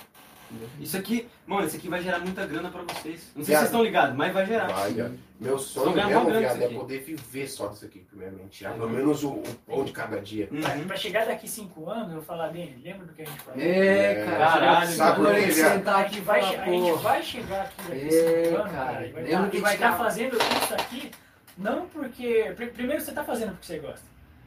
Isso 0.79 0.97
aqui, 0.97 1.27
mano, 1.45 1.65
isso 1.67 1.75
aqui 1.77 1.87
vai 1.89 2.01
gerar 2.01 2.19
muita 2.19 2.45
grana 2.45 2.69
pra 2.69 2.81
vocês. 2.81 3.31
Não 3.35 3.43
sei 3.43 3.45
se 3.45 3.49
Viado. 3.51 3.59
vocês 3.59 3.63
estão 3.63 3.83
ligados, 3.83 4.15
mas 4.15 4.33
vai 4.33 4.45
gerar. 4.45 4.67
Vai, 4.67 4.93
viado. 4.93 5.19
Meu 5.39 5.59
sonho 5.59 5.93
mesmo, 5.95 6.25
viado, 6.39 6.61
é 6.63 6.67
poder 6.69 6.99
viver 7.01 7.47
só 7.47 7.67
disso 7.67 7.85
aqui, 7.85 7.99
primeiramente. 7.99 8.63
Já, 8.63 8.71
pelo 8.71 8.89
menos 8.89 9.23
o, 9.23 9.29
o 9.31 9.43
pão 9.67 9.83
de 9.83 9.91
cada 9.91 10.19
dia. 10.21 10.47
Uhum. 10.51 10.61
Pra, 10.61 10.71
pra 10.87 10.95
chegar 10.97 11.25
daqui 11.25 11.49
cinco 11.49 11.89
anos, 11.89 12.13
eu 12.13 12.21
falar 12.21 12.49
bem, 12.49 12.79
lembra 12.83 13.05
do 13.05 13.13
que 13.13 13.23
a 13.23 13.25
gente 13.25 13.39
falou? 13.41 13.59
É, 13.61 14.25
cara. 14.25 14.37
Caralho, 14.37 14.87
sabe 14.91 15.27
ele 15.27 15.51
viado? 15.51 15.73
sentar 15.73 15.95
A 15.95 15.99
aqui 16.01 16.15
gente, 16.15 16.23
vai, 16.23 16.39
a 16.39 16.65
gente 16.65 17.01
vai 17.03 17.23
chegar 17.23 17.61
aqui 17.63 17.75
daqui 17.89 18.07
É, 18.07 18.43
cinco 18.45 18.55
anos, 18.61 18.71
cara, 18.71 18.85
cara, 18.93 19.07
e 19.07 19.11
vai 19.11 19.49
que 19.49 19.57
vai 19.59 19.75
tinha- 19.77 19.89
tá 19.91 19.97
fazendo 19.97 20.37
isso 20.37 20.73
aqui, 20.73 21.11
não 21.57 21.85
porque... 21.87 22.53
pr- 22.55 22.67
Primeiro 22.73 23.01
você 23.01 23.11
tá 23.11 23.23
fazendo 23.23 23.51
porque 23.51 23.65
você 23.65 23.79
gosta, 23.79 24.05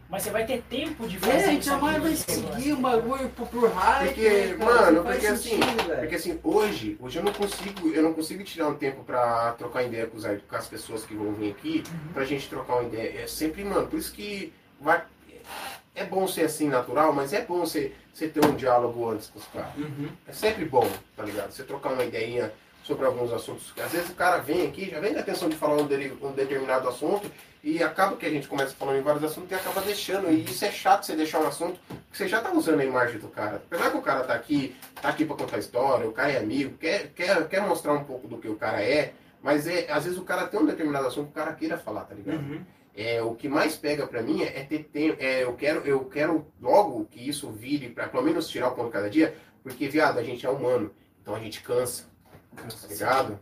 mas 0.09 0.23
você 0.23 0.31
vai 0.31 0.47
ter 0.47 0.62
tempo 0.62 1.07
de 1.09 1.18
fazer 1.18 1.33
É, 1.33 1.44
a 1.44 1.49
gente 1.49 1.67
jamais 1.67 2.02
vai 2.02 2.15
seguir 2.15 2.73
um 2.73 2.81
bagulho 2.81 3.28
por, 3.31 3.47
por 3.49 3.70
hype. 3.70 4.07
Porque, 4.07 4.28
né, 4.28 4.55
cara? 4.59 4.75
mano, 4.93 5.02
porque 5.05 5.26
assim, 5.26 5.60
sentido. 5.60 5.97
Porque 5.99 6.15
assim, 6.15 6.41
hoje, 6.44 6.97
hoje 7.01 7.18
eu 7.18 7.25
não 7.25 7.33
consigo, 7.33 7.89
eu 7.89 8.02
não 8.02 8.12
consigo 8.12 8.44
tirar 8.44 8.68
um 8.68 8.75
tempo 8.75 9.02
pra 9.05 9.52
trocar 9.59 9.83
ideia 9.83 10.07
com, 10.07 10.17
os, 10.17 10.25
com 10.25 10.57
as 10.57 10.67
pessoas 10.67 11.05
que 11.05 11.15
vão 11.15 11.33
vir 11.33 11.51
aqui, 11.51 11.83
Uhum. 11.89 12.12
pra 12.12 12.25
gente 12.25 12.49
trocar 12.49 12.75
uma 12.75 12.85
ideia. 12.85 13.23
É 13.23 13.26
sempre, 13.26 13.65
mano, 13.65 13.86
por 13.86 13.99
isso 13.99 14.12
que 14.12 14.52
vai, 14.81 15.02
é 15.94 16.05
bom 16.05 16.26
ser 16.28 16.43
assim 16.43 16.68
natural, 16.68 17.12
mas 17.12 17.33
é 17.33 17.41
bom 17.43 17.60
você, 17.60 17.93
você 18.12 18.28
ter 18.28 18.44
um 18.44 18.55
diálogo 18.55 19.09
antes 19.10 19.28
com 19.28 19.39
os 19.39 19.47
caras. 19.47 19.75
Uhum. 19.76 20.09
É 20.26 20.33
sempre 20.33 20.65
bom, 20.65 20.89
tá 21.17 21.23
ligado? 21.25 21.51
Você 21.51 21.62
trocar 21.62 21.93
uma 21.93 22.05
ideinha 22.05 22.52
sobre 22.85 23.05
alguns 23.05 23.33
assuntos. 23.33 23.73
Às 23.85 23.91
vezes 23.91 24.10
o 24.10 24.15
cara 24.15 24.39
vem 24.39 24.65
aqui, 24.67 24.89
já 24.91 25.01
vem 25.01 25.12
da 25.12 25.20
intenção 25.20 25.49
de 25.49 25.57
falar 25.57 25.75
um, 25.83 25.86
dele, 25.86 26.17
um 26.23 26.31
determinado 26.31 26.89
assunto, 26.89 27.28
e 27.67 27.83
acaba 27.83 28.17
que 28.17 28.25
a 28.25 28.31
gente 28.31 28.47
começa 28.47 28.73
falando 28.77 29.01
em 29.01 29.03
vários 29.03 29.25
assuntos 29.25 29.51
e 29.51 29.55
acaba 29.57 29.81
deixando. 29.81 30.31
E 30.31 30.45
isso 30.45 30.65
é 30.65 30.70
chato 30.70 31.05
você 31.05 31.17
deixar 31.17 31.41
um 31.41 31.49
assunto 31.49 31.81
que 32.12 32.17
você 32.17 32.28
já 32.28 32.41
tá 32.41 32.53
usando 32.53 32.78
a 32.78 32.85
imagem 32.85 33.19
do 33.19 33.27
cara. 33.27 33.57
Apesar 33.57 33.91
que 33.91 33.97
o 33.97 34.03
cara 34.03 34.23
tá 34.23 34.35
aqui, 34.35 34.77
tá 35.03 35.09
aqui 35.09 35.25
pra 35.25 35.35
contar 35.35 35.59
história, 35.59 36.09
o 36.09 36.12
cara 36.12 36.31
é 36.31 36.39
amigo, 36.39 36.78
quer, 36.78 37.09
quer, 37.09 37.49
quer 37.49 37.61
mostrar 37.62 37.95
um 37.95 38.05
pouco 38.05 38.28
do 38.28 38.39
que 38.39 38.49
o 38.49 38.55
cara 38.55 38.81
é, 38.81 39.15
mas 39.43 39.67
é, 39.67 39.91
às 39.91 40.05
vezes 40.05 40.17
o 40.17 40.23
cara 40.23 40.47
tem 40.47 40.61
um 40.61 40.65
determinado 40.65 41.09
assunto 41.09 41.33
que 41.33 41.33
o 41.33 41.43
cara 41.43 41.53
queira 41.55 41.77
falar, 41.77 42.03
tá 42.03 42.15
ligado? 42.15 42.39
Uhum. 42.39 42.65
É, 42.95 43.20
o 43.20 43.35
que 43.35 43.49
mais 43.49 43.75
pega 43.75 44.07
pra 44.07 44.23
mim 44.23 44.45
é, 44.45 44.62
ter 44.62 44.85
tempo. 44.85 45.17
É, 45.20 45.43
eu, 45.43 45.55
quero, 45.55 45.81
eu 45.81 46.05
quero 46.05 46.47
logo 46.62 47.05
que 47.07 47.28
isso 47.28 47.51
vire 47.51 47.89
pra 47.89 48.07
pelo 48.07 48.23
menos 48.23 48.47
tirar 48.47 48.73
o 48.73 48.85
de 48.85 48.91
cada 48.93 49.11
dia, 49.11 49.35
porque, 49.65 49.89
viado, 49.89 50.19
a 50.19 50.23
gente 50.23 50.47
é 50.47 50.49
humano, 50.49 50.95
então 51.20 51.35
a 51.35 51.41
gente 51.41 51.61
cansa, 51.62 52.05
tá 52.55 52.86
ligado? 52.86 53.36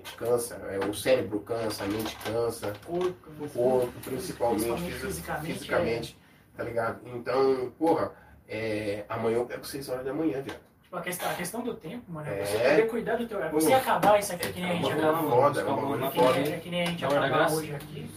Gente 0.00 0.14
cansa, 0.16 0.54
é, 0.70 0.78
o 0.78 0.94
cérebro 0.94 1.40
cansa, 1.40 1.84
a 1.84 1.86
mente 1.86 2.16
cansa, 2.24 2.72
Corpo, 2.84 3.14
o 3.40 3.48
corpo, 3.48 3.92
principalmente, 4.04 4.60
Principalmente 4.64 4.92
fisi- 4.94 5.06
fisicamente, 5.06 5.52
fisicamente, 5.54 6.18
tá 6.56 6.64
ligado? 6.64 7.00
Então, 7.06 7.72
porra, 7.78 8.12
é, 8.48 9.04
amanhã 9.08 9.36
eu 9.38 9.46
pego 9.46 9.64
6 9.64 9.88
horas 9.88 10.04
da 10.04 10.12
manhã, 10.12 10.40
viado. 10.42 10.58
Tipo, 10.82 10.96
a 10.96 11.02
questão, 11.02 11.30
a 11.30 11.34
questão 11.34 11.62
do 11.62 11.74
tempo, 11.74 12.10
mano, 12.10 12.28
é 12.28 12.44
você 12.44 12.56
É. 12.56 12.70
poder 12.70 12.88
cuidar 12.88 13.16
do 13.16 13.26
teu. 13.28 13.40
É 13.40 13.48
você 13.48 13.72
acabar 13.72 14.18
isso 14.18 14.32
aqui 14.32 14.52
que 14.52 14.60
nem 14.60 14.70
a 14.70 14.74
gente 14.74 14.90
É 14.90 14.94
uma 14.96 15.10
acabou. 15.10 15.30
foda, 15.30 15.60
é 15.60 15.64
bagulho 15.64 16.00
nem, 16.00 16.10
foda. 16.10 16.38
é 16.40 16.58
que 16.58 16.68
nem 16.70 16.82
a 16.82 16.86
gente 16.86 17.02
Na 17.02 17.08
hora 17.08 17.20
da 17.20 17.26
acabar 17.26 17.38
graça. 17.42 17.54
hoje 17.56 17.74
aqui. 17.76 18.10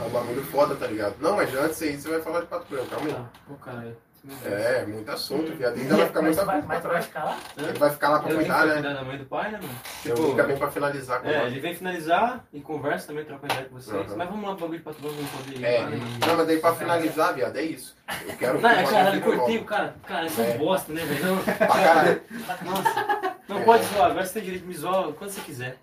É 0.00 0.02
um 0.02 0.08
bagulho 0.10 0.42
foda, 0.46 0.74
tá 0.74 0.86
ligado? 0.88 1.14
Não, 1.20 1.36
mas 1.36 1.54
antes 1.54 1.80
aí 1.82 1.96
você 1.96 2.08
vai 2.08 2.20
falar 2.20 2.40
de 2.40 2.46
Pato 2.46 2.66
Branco, 2.68 2.88
calma 2.90 3.06
aí. 3.06 3.12
Tá, 3.14 3.30
pô, 3.46 3.54
caralho. 3.54 3.96
É, 4.44 4.84
muito 4.86 5.10
assunto, 5.10 5.54
viado. 5.56 5.76
Ainda 5.76 5.96
vai 5.96 6.06
ficar 6.06 6.20
mas, 6.22 6.36
muita 6.36 6.44
vai, 6.44 6.58
pra 6.62 6.68
mas 6.68 6.82
vai 6.84 7.02
ficar 7.02 7.24
lá? 7.24 7.38
Ele 7.56 7.78
vai 7.78 7.90
ficar 7.90 8.08
lá 8.10 8.18
pra 8.18 8.28
tenho 8.28 8.40
cuidar, 8.40 8.66
né? 8.66 8.82
da 8.82 9.02
mãe 9.02 9.16
do 9.18 9.24
pai, 9.24 9.50
né, 9.50 9.58
mano? 9.62 9.74
Eu 10.04 10.14
Tipo, 10.14 10.30
fica 10.30 10.42
bem 10.42 10.56
pra 10.58 10.70
finalizar 10.70 11.20
com 11.22 11.28
É, 11.28 11.38
nós. 11.38 11.46
ele 11.46 11.60
vem 11.60 11.74
finalizar 11.74 12.44
e 12.52 12.60
conversa 12.60 13.06
também, 13.06 13.24
troca 13.24 13.46
ideia 13.46 13.64
com 13.64 13.74
vocês. 13.76 14.10
Uhum. 14.10 14.16
Mas 14.18 14.28
vamos 14.28 14.42
lá 14.48 14.54
pro 14.54 14.60
bagulho 14.66 14.78
de 14.78 14.84
patrão, 14.84 15.10
vamos 15.10 15.30
poder 15.30 15.56
ir 15.58 15.64
É, 15.64 15.78
lá, 15.80 15.86
né? 15.90 15.98
não, 16.26 16.36
mas 16.36 16.46
daí 16.46 16.58
pra 16.58 16.74
finalizar, 16.74 17.34
viado, 17.34 17.56
é 17.56 17.62
isso. 17.62 17.96
Eu 18.28 18.36
quero 18.36 18.60
Não, 18.60 18.68
é, 18.70 19.20
cortei 19.20 19.36
logo. 19.36 19.54
o 19.54 19.64
cara. 19.64 19.94
Cara, 20.06 20.26
isso 20.26 20.40
é 20.40 20.50
É. 20.50 20.54
um 20.54 20.58
bosta, 20.58 20.92
né, 20.92 21.02
velho? 21.04 21.36
Pra 21.58 21.66
caralho. 21.66 22.22
Nossa, 22.62 23.34
não 23.48 23.58
É. 23.60 23.64
pode 23.64 23.84
zoar, 23.86 24.10
agora 24.10 24.26
você 24.26 24.34
tem 24.34 24.42
direito 24.42 24.62
de 24.62 24.68
me 24.68 24.74
zoar 24.74 25.04
quando 25.12 25.30
você 25.30 25.40
quiser. 25.40 25.76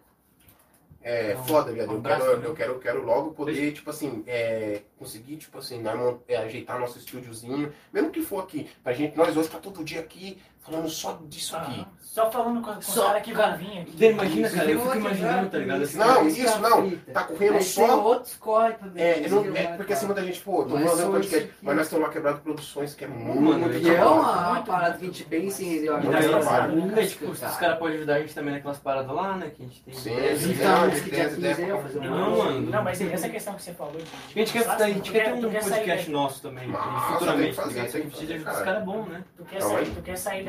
É 1.09 1.31
Então, 1.31 1.45
foda, 1.45 1.71
viado. 1.71 1.89
um 1.89 1.95
Eu 1.95 2.01
quero, 2.01 2.23
eu 2.43 2.53
quero, 2.55 2.73
eu 2.73 2.79
quero 2.79 3.05
logo 3.05 3.31
poder, 3.31 3.71
tipo 3.71 3.89
assim, 3.89 4.23
é, 4.27 4.81
conseguir, 4.99 5.37
tipo 5.37 5.57
assim, 5.57 5.81
nós 5.81 5.97
mon- 5.97 6.17
é, 6.27 6.35
ajeitar 6.35 6.77
nosso 6.77 6.97
estúdiozinho, 6.97 7.71
mesmo 7.93 8.11
que 8.11 8.21
for 8.21 8.43
aqui, 8.43 8.69
pra 8.83 8.91
gente, 8.91 9.15
nós 9.15 9.33
dois 9.33 9.47
tá 9.47 9.57
todo 9.57 9.85
dia 9.85 10.01
aqui, 10.01 10.37
falando 10.69 10.89
só 10.89 11.19
disso 11.27 11.55
aqui. 11.55 11.85
Ah, 11.85 11.97
Só 12.01 12.31
falando 12.31 12.61
com, 12.63 12.73
com 12.73 12.79
os 12.79 12.85
Só, 12.87 13.05
caras 13.07 13.21
que 13.21 13.31
cara, 13.31 13.49
vão 13.49 13.57
vir 13.59 13.79
aqui. 13.79 14.05
Imagina, 14.05 14.49
cara, 14.49 14.71
eu 14.71 14.79
fico 14.81 14.97
imaginando, 14.97 15.49
tá 15.51 15.57
ligado? 15.59 15.83
Assim, 15.83 15.97
Não, 15.99 16.27
isso 16.27 16.41
isso 16.41 16.59
não. 16.59 16.89
Tá 17.13 17.23
correndo 17.25 17.53
Aí 17.57 17.63
só- 17.63 17.85
tem 17.85 17.95
outros 17.95 18.35
corre 18.37 18.73
também. 18.73 19.03
É, 19.03 19.19
isso 19.19 19.35
não- 19.35 19.43
que 19.43 19.49
eu 19.49 19.55
é 19.55 19.63
porque 19.77 19.93
assim 19.93 20.05
muita 20.07 20.23
gente, 20.23 20.39
pô, 20.41 20.63
tô 20.63 20.75
Mas 20.75 20.89
fazendo 20.89 21.05
só 21.05 21.11
podcast, 21.11 21.53
mas 21.61 21.75
nós 21.75 21.89
temos 21.89 22.05
lá 22.07 22.11
quebrado 22.11 22.39
produções, 22.39 22.95
que 22.95 23.05
é 23.05 23.07
muito, 23.07 23.39
Mano, 23.41 23.59
muito 23.59 23.77
E 23.77 23.89
é 23.95 24.03
uma 24.03 24.61
parada 24.63 24.97
que 24.97 25.03
a 25.03 25.07
gente 25.07 25.23
pensa 25.25 25.61
em 25.63 25.75
render 25.75 25.89
uma 25.91 25.99
E 25.99 26.03
Muito 26.05 26.17
daí, 26.19 26.29
trabalho. 26.29 26.75
né, 26.87 27.05
tipo, 27.05 27.25
os 27.31 27.39
caras 27.39 27.77
podem 27.77 27.97
ajudar 27.97 28.15
a 28.15 28.19
gente 28.19 28.33
também 28.33 28.53
naquelas 28.55 28.77
paradas 28.79 29.11
lá, 29.15 29.35
né? 29.35 29.51
Que 29.55 29.61
a 29.61 29.65
gente 29.67 29.81
tem. 29.83 29.93
Sim. 29.93 30.13
Inclusive, 30.17 30.63
Não, 30.63 30.71
a 30.71 30.73
uma 30.77 30.81
gente 30.85 30.89
música 30.89 31.09
tem 31.09 31.19
dia 31.19 31.27
as 31.27 31.35
15 31.35 31.45
aí, 31.47 31.51
ideias 31.53 31.69
eu 31.69 31.77
pra 31.77 31.83
fazer 31.87 31.99
fazer. 31.99 32.07
uma 32.11 32.17
Não, 32.29 32.37
mano. 32.37 32.61
Não, 32.71 32.83
mas 32.83 33.01
essa 33.01 33.29
questão 33.29 33.53
que 33.53 33.61
você 33.61 33.73
falou. 33.73 33.93
Acho 33.97 34.33
que 34.33 34.39
a 34.39 34.43
gente 34.45 34.53
quer, 34.53 34.87
gente 34.87 35.11
quer 35.11 35.23
ter 35.25 35.33
um 35.45 35.51
podcast 35.51 36.09
nosso 36.09 36.41
também, 36.41 36.63
tem 36.63 36.73
futuramente, 36.73 37.49
que 37.51 37.55
tá 37.61 37.65
ligado? 37.67 37.85
A 37.85 37.91
que 37.91 37.97
gente 37.99 38.07
precisa 38.07 38.09
de 38.09 38.09
fazer, 38.09 38.33
ajuda 38.33 38.49
dos 38.49 38.53
cara. 38.53 38.65
caras 38.65 38.83
bons, 38.83 39.07
né? 39.07 39.23
Tu 39.37 39.43
quer, 39.45 39.61
sair, 39.61 39.77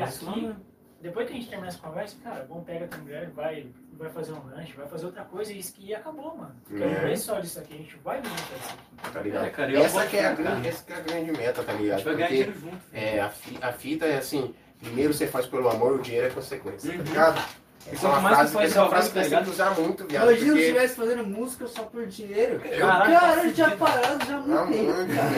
aí- 0.01 0.08
mano, 0.21 0.55
depois 1.01 1.27
que 1.27 1.33
a 1.33 1.35
gente 1.37 1.47
terminar 1.49 1.69
essa 1.69 1.79
conversa, 1.79 2.15
cara, 2.23 2.45
bom, 2.45 2.61
pega 2.63 2.85
a 2.85 2.87
tua 2.89 2.97
mulher, 2.99 3.29
vai, 3.31 3.67
vai 3.93 4.09
fazer 4.09 4.33
um 4.33 4.45
lanche, 4.47 4.73
vai 4.73 4.87
fazer 4.87 5.05
outra 5.05 5.23
coisa 5.23 5.53
e, 5.53 5.59
isso- 5.59 5.75
e 5.79 5.95
acabou, 5.95 6.35
mano. 6.37 6.55
Porque 6.67 6.83
É. 6.83 6.87
não 7.01 7.07
é 7.09 7.15
só 7.15 7.39
disso 7.39 7.59
aqui, 7.59 7.73
a 7.73 7.77
gente 7.77 7.95
vai 8.03 8.21
viver 8.21 8.35
disso 8.35 8.75
aqui. 9.01 9.13
Tá 9.13 9.21
ligado? 9.21 9.45
É, 9.45 9.49
cara, 9.49 9.79
essa, 9.79 10.05
que 10.07 10.17
é 10.17 10.25
a 10.27 10.33
grande, 10.33 10.67
essa 10.67 10.83
que 10.83 10.91
é 10.93 10.95
a 10.95 10.99
grande 10.99 11.31
meta, 11.31 11.63
tá 11.63 11.71
A 11.71 11.75
ligado? 11.75 11.97
gente 11.97 12.05
vai 12.05 12.15
ganhar 12.15 12.27
Porque 12.27 12.43
dinheiro 12.43 12.59
junto. 12.59 12.83
é, 12.93 13.19
a, 13.21 13.29
fi- 13.29 13.57
a 13.61 13.71
fita 13.71 14.05
é 14.05 14.17
assim, 14.17 14.53
primeiro 14.79 15.13
você 15.13 15.25
faz 15.27 15.45
pelo 15.45 15.69
amor, 15.69 15.93
o 15.93 16.01
dinheiro 16.01 16.27
é 16.27 16.29
consequência, 16.29 16.91
tá 16.91 16.97
Uhum. 16.97 17.03
ligado? 17.03 17.49
E 17.87 17.95
Essa 17.95 18.05
é 18.05 18.09
uma 18.09 18.19
quanto 18.19 18.23
mais 18.23 18.35
frase, 18.35 18.51
tu 18.51 18.53
faz 18.57 18.71
essa 18.71 18.79
é 18.83 18.89
frase 18.89 19.07
que 19.07 19.13
coisa, 19.13 19.29
você 19.29 19.35
tem 19.35 19.43
que 19.45 19.49
usar 19.51 19.69
muito, 19.79 20.05
viado. 20.05 20.23
Imagina 20.23 20.39
se 20.39 20.45
eu 20.45 20.53
Porque... 20.53 20.61
estivesse 20.67 20.95
fazendo 20.95 21.23
música 21.25 21.67
só 21.67 21.83
por 21.83 22.05
dinheiro. 22.07 22.61
Eu, 22.65 22.87
Caraca, 22.87 23.11
cara, 23.11 23.35
tá 23.35 23.43
eu 23.45 23.53
tinha 23.53 23.71
parado 23.71 24.25
já 24.27 24.35
há 24.35 24.39
muito 24.39 24.53
Há 24.59 24.65
tempo, 24.65 24.83
muito 24.93 25.15
cara. 25.15 25.29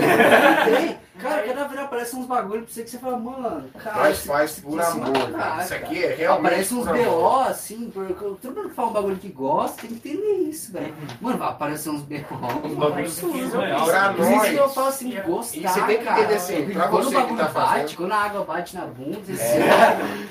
Não 0.71 0.77
tem. 0.77 0.97
Cara, 1.21 1.41
cada 1.43 1.63
vez 1.67 1.79
aparece 1.81 2.15
uns 2.15 2.25
bagulho 2.25 2.63
pra 2.63 2.73
você 2.73 2.83
que 2.83 2.89
você 2.89 2.97
fala, 2.97 3.17
mano, 3.19 3.69
cara. 3.77 3.97
Nós 4.07 4.17
isso- 4.17 4.27
faz 4.27 4.51
isso 4.51 4.61
por 4.63 4.81
aqui 4.81 4.89
amor, 4.91 5.15
é 5.15 5.19
uma 5.19 5.37
cara. 5.37 5.63
Isso 5.63 5.73
aqui 5.75 6.03
é 6.03 6.15
realmente 6.15 6.47
Aparece 6.47 6.73
uns 6.73 6.85
por 6.87 6.95
amor. 6.99 7.05
BO, 7.21 7.39
assim, 7.49 7.91
porque 7.93 8.13
todo 8.13 8.55
mundo 8.55 8.69
que 8.69 8.75
fala 8.75 8.87
um 8.87 8.93
bagulho 8.93 9.15
que 9.17 9.29
gosta 9.29 9.81
tem 9.81 9.89
que 9.91 10.09
entender 10.09 10.33
isso, 10.49 10.71
velho. 10.73 10.93
Mano, 11.21 11.37
vai 11.37 11.49
aparecer 11.49 11.89
uns 11.91 12.01
BO. 12.01 12.15
Uns 12.65 12.73
bagulho 12.73 12.95
Mas 12.95 13.11
isso 13.11 13.25
aqui 13.27 13.49
surreal. 13.49 13.79
resolve. 13.79 13.91
Pra 13.91 14.13
Por 14.13 14.21
isso 14.31 14.41
que 14.41 14.55
eu 14.55 14.63
nós. 14.63 14.73
falo 14.73 14.87
assim, 14.87 15.09
E 15.15 15.21
gostar, 15.21 15.69
você 15.69 15.81
tem 15.81 15.97
que 15.99 16.03
cara. 16.03 16.19
entender 16.19 16.33
assim, 16.35 16.69
pra 16.71 16.87
quando 16.87 17.03
você 17.03 17.07
o 17.07 17.11
que 17.11 17.15
bagulho 17.21 17.37
tá 17.37 17.43
bate, 17.45 17.69
fazendo. 17.69 17.95
quando 17.97 18.11
a 18.11 18.17
água 18.17 18.43
bate 18.45 18.75
na 18.75 18.85
bunda, 18.87 19.17
você 19.23 19.33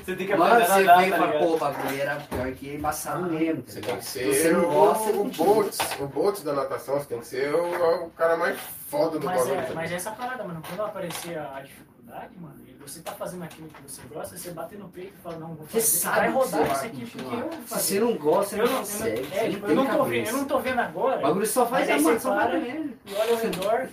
Você 0.04 0.16
tem 0.16 0.26
que 0.26 0.32
aprender 0.32 0.66
você 0.66 0.72
a 0.72 0.78
nadar, 0.80 0.98
vê 0.98 1.06
e 1.06 1.10
tá 1.10 1.16
fala, 1.18 1.28
pô, 1.32 1.38
ligado? 1.38 1.54
o 1.54 1.58
bagulho 1.58 1.99
era 2.00 2.16
pior 2.20 2.52
que 2.52 2.74
embaçado 2.74 3.22
mesmo. 3.30 3.62
tá 3.62 3.72
Você 3.72 3.80
tem 3.80 3.96
que 3.96 4.04
Você 4.04 4.34
ser 4.34 4.52
não 4.54 4.68
o, 4.68 4.72
gosta, 4.72 5.04
você 5.04 5.10
o 5.10 5.16
continua. 5.22 5.46
Boltz, 5.54 5.78
o 6.00 6.06
Boltz 6.06 6.42
da 6.42 6.52
natação, 6.52 6.98
você 6.98 7.06
tem 7.06 7.18
que 7.20 7.26
ser 7.26 7.54
o, 7.54 8.06
o 8.06 8.10
cara 8.10 8.36
mais 8.36 8.58
foda 8.88 9.18
do 9.18 9.26
Mas 9.26 9.48
é, 9.48 9.72
mas 9.74 9.92
é 9.92 9.94
essa 9.94 10.10
parada, 10.12 10.42
mano. 10.44 10.62
Quando 10.66 10.82
aparecer 10.82 11.38
a, 11.38 11.60
dificuldade, 11.60 12.36
mano, 12.38 12.56
e 12.66 12.72
você 12.74 13.00
tá 13.02 13.12
fazendo 13.12 13.44
aquilo 13.44 13.68
que 13.68 13.82
você 13.82 14.02
gosta, 14.12 14.36
você 14.36 14.50
bater 14.50 14.78
no 14.78 14.88
peito 14.88 15.14
e 15.18 15.22
fala, 15.22 15.38
não, 15.38 15.54
vou 15.54 15.66
Você 15.66 15.80
fazer. 15.80 15.98
sabe 15.98 16.16
vai 16.16 16.30
rodar 16.30 16.60
você 16.66 16.72
isso 16.72 16.86
aqui 16.86 17.06
porque 17.10 17.34
eu 17.34 17.40
vou 17.40 17.52
Se 17.52 17.58
fazer. 17.68 17.82
você 17.84 18.00
não 18.00 18.16
gosta, 18.16 18.56
você 18.56 18.60
Eu 18.60 18.66
não 18.66 18.72
não, 18.72 18.72
eu 18.72 18.78
consegue. 18.80 19.20
não, 19.20 19.28
você 19.30 19.34
é, 19.36 19.42
não 19.44 19.50
tipo, 19.50 19.66
eu, 19.66 19.74
não 19.76 19.86
tô 19.86 20.04
vendo, 20.04 20.26
eu 20.26 20.32
não 20.36 20.44
tô 20.44 20.58
vendo 20.60 20.80
agora. 20.80 21.18
O 21.18 21.22
bagulho 21.22 21.46
só 21.46 21.66
faz 21.66 21.88
Mas 21.88 21.90
aí 21.90 21.96
a 21.98 22.02
mano, 22.02 22.18
você 22.18 22.20
só 22.20 22.34
vai 22.34 22.48
para 22.48 22.58
mesmo. 22.60 22.94
e 23.06 23.14
olha 23.14 23.32
ao 23.32 23.38
redor 23.38 23.88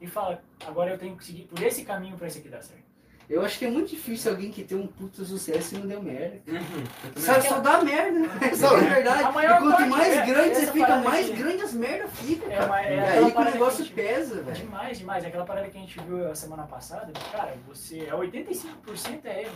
e 0.00 0.06
fala, 0.06 0.42
agora 0.66 0.90
eu 0.90 0.98
tenho 0.98 1.16
que 1.16 1.24
seguir 1.24 1.44
por 1.44 1.62
esse 1.62 1.84
caminho 1.84 2.16
pra 2.18 2.26
esse 2.26 2.38
aqui 2.40 2.48
dar 2.48 2.62
certo. 2.62 2.83
Eu 3.28 3.42
acho 3.42 3.58
que 3.58 3.64
é 3.64 3.70
muito 3.70 3.88
difícil 3.90 4.30
alguém 4.30 4.50
que 4.50 4.62
tem 4.62 4.76
um 4.76 4.86
puta 4.86 5.24
sucesso 5.24 5.74
e 5.74 5.78
não 5.78 5.86
deu 5.86 6.02
merda. 6.02 6.40
Uhum, 6.46 6.84
Sabe, 7.16 7.48
só 7.48 7.58
dá 7.60 7.82
merda. 7.82 8.18
Essa 8.44 8.66
é 8.66 8.68
a 8.68 8.76
verdade. 8.94 9.22
A 9.24 9.32
maior 9.32 9.56
e 9.56 9.62
quanto 9.62 9.86
mais 9.88 10.12
é- 10.12 10.26
grande 10.26 10.54
você 10.56 10.66
fica, 10.72 10.96
mais 10.98 11.26
aqui. 11.30 11.36
grande 11.38 11.62
as 11.62 11.72
merdas 11.72 12.10
ficam, 12.18 12.50
É 12.50 12.54
cara. 12.56 12.66
uma- 12.66 12.80
é 12.82 13.18
aí 13.18 13.24
que 13.32 13.38
o 13.38 13.44
que 13.44 13.50
negócio 13.50 13.84
gente- 13.84 13.94
pesa, 13.94 14.42
velho. 14.42 14.56
Demais, 14.56 14.98
demais. 14.98 15.24
Aquela 15.24 15.44
parada 15.46 15.68
que 15.68 15.78
a 15.78 15.80
gente 15.80 15.98
viu 16.00 16.30
a 16.30 16.34
semana 16.34 16.64
passada, 16.64 17.12
cara, 17.32 17.54
você 17.66 18.00
é 18.00 18.14
85% 18.14 19.24
é 19.24 19.42
erro. 19.42 19.52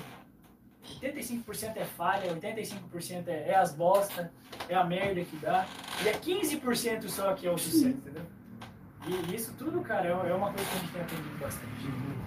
85% 1.02 1.76
é 1.76 1.84
falha, 1.84 2.32
85% 2.32 3.28
é, 3.28 3.50
é 3.50 3.54
as 3.56 3.74
bosta, 3.74 4.32
é 4.68 4.74
a 4.74 4.82
merda 4.84 5.20
que 5.22 5.36
dá. 5.36 5.66
E 6.02 6.08
é 6.08 6.12
15% 6.14 7.08
só 7.10 7.34
que 7.34 7.46
é 7.46 7.50
o 7.50 7.58
sucesso, 7.58 7.88
entendeu? 7.88 8.22
E 9.06 9.34
isso 9.34 9.52
tudo, 9.58 9.80
cara, 9.82 10.06
é 10.08 10.30
é 10.30 10.34
uma 10.34 10.50
coisa 10.52 10.64
que 10.70 10.76
a 10.76 10.80
gente 10.80 10.92
tem 10.92 11.02
aprendido 11.02 11.38
bastante. 11.38 12.17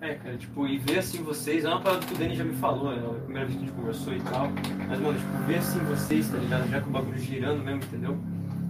É, 0.00 0.14
cara, 0.14 0.36
tipo, 0.36 0.66
e 0.66 0.78
ver 0.78 1.00
assim 1.00 1.24
vocês, 1.24 1.64
é 1.64 1.68
uma 1.68 1.80
parada 1.80 2.06
que 2.06 2.14
o 2.14 2.16
Dani 2.16 2.34
já 2.36 2.44
me 2.44 2.54
falou, 2.54 2.92
é 2.92 2.98
a 2.98 3.20
primeira 3.20 3.46
vez 3.46 3.58
que 3.58 3.64
a 3.64 3.66
gente 3.66 3.76
conversou 3.76 4.14
e 4.14 4.20
tal. 4.20 4.48
Mas, 4.88 5.00
mano, 5.00 5.18
tipo, 5.18 5.38
ver 5.46 5.58
assim 5.58 5.78
vocês, 5.80 6.30
tá 6.30 6.38
ligado? 6.38 6.68
Já 6.68 6.80
com 6.80 6.88
o 6.88 6.92
bagulho 6.92 7.18
girando 7.18 7.64
mesmo, 7.64 7.82
entendeu? 7.82 8.16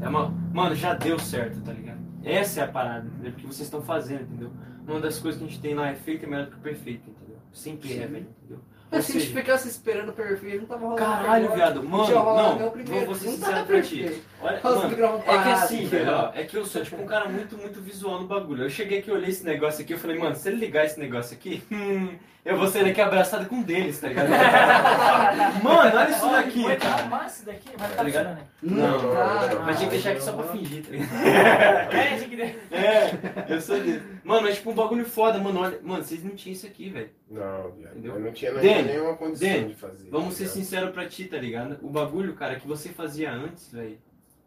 É 0.01 0.09
uma. 0.09 0.31
Mano, 0.55 0.75
já 0.75 0.95
deu 0.95 1.19
certo, 1.19 1.61
tá 1.61 1.73
ligado? 1.73 1.99
Essa 2.25 2.61
é 2.61 2.65
a 2.65 2.69
parada, 2.69 3.07
entendeu? 3.07 3.33
Porque 3.33 3.47
vocês 3.47 3.67
estão 3.67 3.83
fazendo, 3.83 4.23
entendeu? 4.23 4.51
Uma 4.87 5.01
das 5.01 5.19
coisas 5.19 5.39
que 5.39 5.47
a 5.47 5.51
gente 5.51 5.61
tem 5.61 5.75
lá 5.75 5.89
é 5.89 5.95
feito 5.95 6.25
é 6.25 6.29
melhor 6.29 6.47
do 6.47 6.53
que 6.53 6.61
perfeito, 6.61 7.11
entendeu? 7.11 7.37
Sempre 7.53 7.93
é, 7.93 8.07
Sim. 8.07 8.13
velho, 8.13 8.27
entendeu? 8.39 8.61
Mas 8.91 9.05
se 9.05 9.17
a 9.17 9.21
gente 9.21 9.35
ficasse 9.35 9.69
esperando 9.69 10.13
perfeito, 10.13 10.61
não 10.61 10.67
tava 10.67 10.81
rolando. 10.81 11.01
Caralho, 11.01 11.55
viado, 11.55 11.83
mano, 11.83 12.09
não, 12.09 12.59
meu 12.59 12.71
primeiro, 12.71 13.07
vou 13.07 13.15
ser 13.15 13.27
não 13.27 13.33
sincero 13.35 13.67
pra 13.67 13.83
ti. 13.83 14.23
Olha, 14.41 14.61
mano, 14.63 15.23
é 15.27 15.43
que 15.43 15.49
assim, 15.51 15.87
velho, 15.87 16.11
ó, 16.11 16.33
é 16.35 16.45
que 16.45 16.57
eu 16.57 16.65
sou 16.65 16.83
tipo 16.83 17.03
um 17.03 17.07
cara 17.07 17.29
muito, 17.29 17.59
muito 17.59 17.81
visual 17.83 18.21
no 18.21 18.27
bagulho. 18.27 18.65
Eu 18.65 18.71
cheguei 18.71 19.01
aqui, 19.01 19.11
olhei 19.11 19.29
esse 19.29 19.45
negócio 19.45 19.83
aqui, 19.83 19.93
eu 19.93 19.99
falei, 19.99 20.19
mano, 20.19 20.35
se 20.35 20.49
ele 20.49 20.57
ligar 20.57 20.87
esse 20.87 20.99
negócio 20.99 21.37
aqui, 21.37 21.63
hum, 21.71 22.17
eu 22.45 22.57
vou 22.57 22.67
sair 22.69 22.85
daqui 22.85 23.01
abraçado 23.01 23.47
com 23.47 23.57
um 23.57 23.63
deles, 23.63 24.01
tá 24.01 24.09
ligado? 24.09 24.29
mano, 25.63 25.97
olha 25.99 26.11
isso 26.11 26.31
daqui, 26.31 26.63
Foi 26.63 26.77
tá 26.77 26.89
cara. 26.91 27.05
massa 27.07 27.37
isso 27.37 27.47
daqui, 27.47 27.69
mas 27.79 27.91
Tá 27.91 27.97
tá 27.97 28.03
ligado? 28.03 28.27
funcionando. 28.27 28.49
Não, 28.63 29.03
Não, 29.03 29.15
tá. 29.15 29.55
não, 29.55 29.63
Mas 29.67 29.77
tinha 29.77 29.89
que 29.91 29.95
deixar 29.97 30.11
aqui 30.13 30.23
só 30.23 30.33
pra 30.33 30.45
fingir, 30.49 30.85
tá 30.85 30.91
ligado? 30.91 31.15
É, 31.95 32.15
aqui 32.15 32.37
deve- 32.37 32.59
É, 32.75 33.55
eu 33.55 33.61
sou 33.61 33.79
desse. 33.81 34.03
Mano, 34.25 34.43
mas 34.43 34.57
tipo 34.57 34.71
um 34.71 34.75
bagulho 34.75 35.05
foda, 35.05 35.39
mano, 35.39 35.61
olha, 35.61 35.79
mano, 35.83 36.03
vocês 36.03 36.23
não 36.25 36.35
tinham 36.35 36.53
isso 36.53 36.67
aqui, 36.67 36.89
velho. 36.91 37.11
Não, 37.31 37.71
viado. 37.73 37.93
Entendeu? 37.93 38.15
Eu 38.15 38.21
não 38.21 38.33
tinha 38.33 38.53
tinha 38.59 38.83
nenhuma 38.83 39.15
condição 39.15 39.49
Dani, 39.49 39.69
de 39.69 39.75
fazer. 39.75 40.09
Vamos 40.11 40.29
tá 40.31 40.39
ser 40.39 40.49
sinceros 40.49 40.91
pra 40.91 41.07
ti, 41.09 41.25
tá 41.25 41.37
ligado? 41.39 41.79
O 41.83 41.89
bagulho, 41.91 42.35
cara, 42.35 42.57
que 42.57 42.67
você 42.67 42.89
fazia 42.91 43.31
antes, 43.33 43.71
velho. 43.73 43.99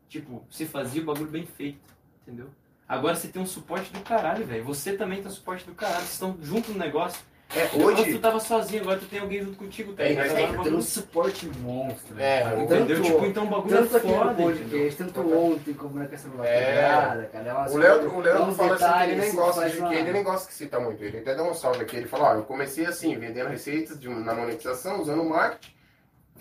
Tipo, 0.09 0.43
você 0.49 0.65
fazia 0.65 1.01
o 1.01 1.05
bagulho 1.05 1.29
bem 1.29 1.45
feito, 1.45 1.79
entendeu? 2.23 2.47
Agora 2.87 3.15
você 3.15 3.29
tem 3.29 3.41
um 3.41 3.45
suporte 3.45 3.91
do 3.93 4.01
caralho, 4.01 4.45
velho. 4.45 4.63
Você 4.65 4.93
também 4.93 5.19
tem 5.19 5.27
um 5.27 5.33
suporte 5.33 5.65
do 5.65 5.73
caralho. 5.73 5.99
Vocês 6.01 6.11
estão 6.13 6.35
junto 6.41 6.71
no 6.73 6.77
negócio. 6.77 7.21
É, 7.53 7.63
Antes 7.63 7.71
tu 7.77 7.85
hoje. 7.85 8.19
tava 8.19 8.39
sozinho, 8.39 8.81
agora 8.81 8.97
tu 8.99 9.05
tem 9.07 9.19
alguém 9.19 9.41
junto 9.43 9.57
contigo, 9.57 9.91
tá 9.93 10.03
É, 10.03 10.13
mas 10.15 10.31
bagulho- 10.31 10.77
um 10.77 10.81
suporte 10.81 11.45
monstro. 11.59 12.17
É, 12.17 12.43
velho. 12.45 12.61
Entendeu? 12.61 12.87
Tanto- 12.95 13.01
tipo, 13.03 13.25
então 13.25 13.43
o 13.43 13.47
bagulho 13.47 13.77
Tanto 13.77 13.93
é 13.93 13.97
aqui 13.97 14.07
no 14.07 14.13
foda, 14.13 14.31
entendeu? 14.31 14.45
podcast, 14.55 14.97
tanto 15.03 15.37
ontem, 15.37 15.73
como 15.73 16.01
é 16.01 16.05
que 16.07 16.15
essa 16.15 16.27
É. 16.43 16.65
pegada, 16.65 17.29
cara. 17.33 17.49
é 17.49 17.69
O 17.71 17.77
Leandro, 17.77 18.15
o 18.15 18.21
Leandro 18.21 18.51
fala 18.55 18.75
assim 18.75 18.85
que 18.85 18.89
ele 18.91 18.91
detalhes, 18.93 19.17
nem 19.17 19.27
assim, 19.27 19.35
gosta 19.37 19.69
de 19.69 19.77
que 19.77 19.93
ele 19.95 20.11
nem 20.13 20.23
gosta 20.23 20.47
que 20.47 20.53
cita 20.53 20.79
muito. 20.79 21.03
Ele 21.03 21.17
até 21.17 21.35
deu 21.35 21.45
um 21.45 21.53
salve 21.53 21.81
aqui. 21.81 21.97
Ele 21.97 22.07
falou, 22.07 22.27
ó, 22.27 22.33
eu 22.35 22.43
comecei 22.43 22.85
assim, 22.85 23.17
vendendo 23.17 23.49
receitas 23.49 23.99
de, 23.99 24.07
na 24.07 24.33
monetização, 24.33 25.01
usando 25.01 25.23
marketing, 25.25 25.73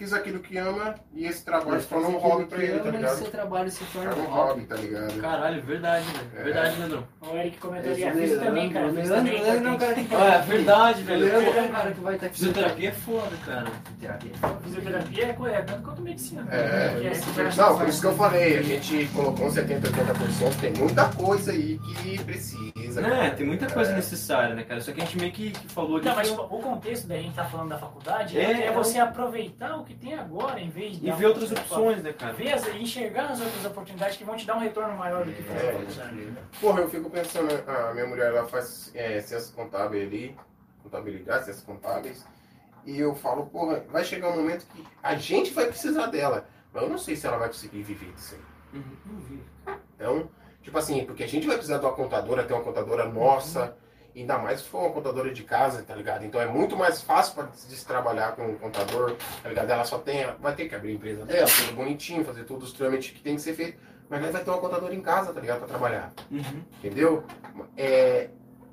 fiz 0.01 0.15
aquilo 0.15 0.39
que 0.41 0.57
ama 0.57 0.95
e 1.13 1.27
esse 1.27 1.45
trabalho 1.45 1.79
se 1.79 1.87
tornou 1.87 2.13
um 2.13 2.17
hobby 2.17 2.47
pra 2.47 2.63
ele, 2.63 2.81
tá 2.81 2.91
ligado? 2.91 3.17
seu 3.19 3.31
trabalho 3.31 3.71
se 3.71 3.85
torna 3.93 4.11
Torna 4.15 4.29
um 4.29 4.33
hobby. 4.33 4.63
tá 4.65 4.77
ligado? 4.77 5.21
Caralho, 5.21 5.61
verdade, 5.63 6.07
velho. 6.07 6.29
É. 6.39 6.43
Verdade, 6.43 6.79
Leandrão. 6.79 7.05
O 7.21 7.37
Eric 7.37 7.59
comentou 7.59 7.93
ali, 7.93 8.01
Esse 8.03 8.09
a 8.09 8.13
física 8.15 8.27
Leandro, 8.41 8.47
também, 8.47 8.71
cara. 8.71 8.87
Leandro, 8.87 9.15
também 9.15 9.43
Leandro 9.43 9.69
é 9.69 9.73
um 9.73 9.79
cara 9.79 9.95
que 9.95 10.15
Ah, 10.15 10.35
é 10.35 10.39
verdade, 10.41 11.03
O 11.03 11.05
velho. 11.05 11.21
Leandro 11.27 11.59
é 11.59 11.63
um 11.63 11.69
cara 11.69 11.93
que 11.93 12.01
vai 12.01 12.15
estar 12.15 12.27
aqui. 12.27 12.37
Fisioterapia 12.39 12.89
é 12.89 12.93
foda, 12.93 13.37
cara. 13.45 13.67
Fisioterapia. 13.85 14.33
Fisioterapia 14.65 15.25
é 15.27 15.33
correto, 15.35 15.67
tanto 15.73 15.83
quanto 15.83 16.01
medicina. 16.03 16.47
É. 16.51 17.07
É 17.07 17.15
superação 17.15 17.71
Não, 17.71 17.79
por 17.79 17.89
isso 17.89 18.01
que 18.01 18.07
eu 18.07 18.15
falei, 18.15 18.59
a 18.59 18.63
gente 18.63 19.07
colocou 19.15 19.47
uns 19.49 19.53
70, 19.55 19.87
80%, 19.89 20.61
tem 20.63 20.73
muita 20.73 21.09
coisa 21.11 21.53
aí 21.53 21.79
que 22.03 22.25
precisa. 22.25 23.03
Né, 23.03 23.09
cara. 23.11 23.31
tem 23.33 23.47
muita 23.47 23.67
coisa 23.71 23.93
É. 23.93 23.97
necessária, 23.97 24.55
né, 24.55 24.63
cara? 24.65 24.81
Só 24.81 24.93
que 24.93 25.01
a 25.03 25.05
gente 25.05 25.19
meio 25.19 25.31
que, 25.33 25.53
falou 25.69 26.01
de. 26.01 26.07
Não, 26.07 26.15
mas 26.17 26.31
o 26.31 26.37
contexto 26.37 27.07
da 27.07 27.17
gente 27.19 27.35
tá 27.35 27.45
falando 27.45 27.69
da 27.69 27.79
faculdade 27.79 28.39
é, 28.39 28.43
É, 28.43 28.53
é 28.63 28.67
é 28.67 28.73
você 28.73 28.99
aproveitar 28.99 29.77
o 29.77 29.85
que 29.85 29.90
tem 29.95 30.15
agora, 30.15 30.61
em 30.61 30.71
vez 30.71 30.99
de. 31.01 31.09
E 31.09 31.13
ver 31.13 31.27
outras 31.27 31.51
opções, 31.53 32.03
né, 32.03 32.13
cara? 32.13 32.33
Ver 32.33 32.55
enxergar 32.81 33.31
as 33.31 33.41
outras 33.41 33.65
oportunidades 33.65 34.17
que 34.17 34.25
vão 34.25 34.37
te 34.37 34.47
dar 34.47 34.57
um 34.57 34.61
retorno 34.61 34.97
maior 34.97 35.25
do 35.25 35.33
que 35.33 35.43
fazer 35.43 35.67
É, 35.67 35.73
faculdade. 35.73 36.33
Porra, 36.61 36.81
eu 36.81 36.89
fico 36.89 37.11
pensando, 37.11 37.49
a 37.69 37.93
minha 37.95 38.07
mulher 38.07 38.29
ela 38.29 38.47
faz 38.47 38.91
é, 38.95 39.21
ciências 39.21 39.51
contábeis 39.51 40.07
ali, 40.07 40.37
contabilidade, 40.83 41.45
ciências 41.45 41.65
contábeis, 41.65 42.27
e 42.85 42.99
eu 42.99 43.15
falo, 43.15 43.47
porra, 43.47 43.85
vai 43.91 44.05
chegar 44.05 44.31
um 44.31 44.37
momento 44.37 44.67
que 44.67 44.85
a 45.03 45.15
gente 45.15 45.53
vai 45.53 45.67
precisar 45.67 46.07
dela, 46.07 46.47
mas 46.73 46.83
eu 46.83 46.89
não 46.89 46.99
sei 46.99 47.17
se 47.17 47.27
ela 47.27 47.37
vai 47.37 47.49
conseguir 47.49 47.83
viver 47.83 48.13
disso 48.13 48.37
aí. 48.37 48.81
Uhum. 48.81 49.41
Então, 49.97 50.31
tipo 50.63 50.79
assim, 50.79 51.05
porque 51.05 51.25
a 51.25 51.29
gente 51.29 51.47
vai 51.47 51.57
precisar 51.57 51.79
de 51.79 51.85
uma 51.85 51.93
contadora, 51.93 52.45
ter 52.45 52.55
uma 52.55 52.63
contadora 52.63 53.07
nossa, 53.07 53.77
ainda 54.15 54.39
mais 54.39 54.61
se 54.61 54.69
for 54.69 54.83
uma 54.83 54.91
contadora 54.91 55.33
de 55.33 55.43
casa, 55.43 55.83
tá 55.83 55.95
ligado? 55.95 56.25
Então 56.25 56.41
é 56.41 56.47
muito 56.47 56.77
mais 56.77 57.01
fácil 57.03 57.35
para 57.35 57.49
se 57.53 57.87
trabalhar 57.87 58.37
com 58.37 58.47
um 58.47 58.57
contador, 58.57 59.17
tá 59.43 59.49
ligado? 59.49 59.71
Ela 59.71 59.85
só 59.85 59.99
tem, 59.99 60.27
vai 60.41 60.55
ter 60.55 60.69
que 60.69 60.75
abrir 60.75 60.91
a 60.91 60.95
empresa 60.95 61.25
dela, 61.25 61.49
tudo 61.49 61.77
bonitinho, 61.77 62.25
fazer 62.25 62.45
todos 62.45 62.69
os 62.69 62.75
trâmites 62.75 63.11
que 63.11 63.21
tem 63.21 63.37
que 63.37 63.43
ser 63.43 63.55
feito, 63.55 63.79
mas 64.09 64.21
nós 64.21 64.33
vai 64.33 64.43
ter 64.43 64.51
uma 64.51 64.59
contadora 64.59 64.95
em 64.95 65.01
casa, 65.01 65.33
tá 65.33 65.41
ligado? 65.41 65.59
Pra 65.59 65.69
trabalhar. 65.69 66.13
Uhum. 66.31 66.63
Entendeu? 66.79 67.25
É, 67.77 68.29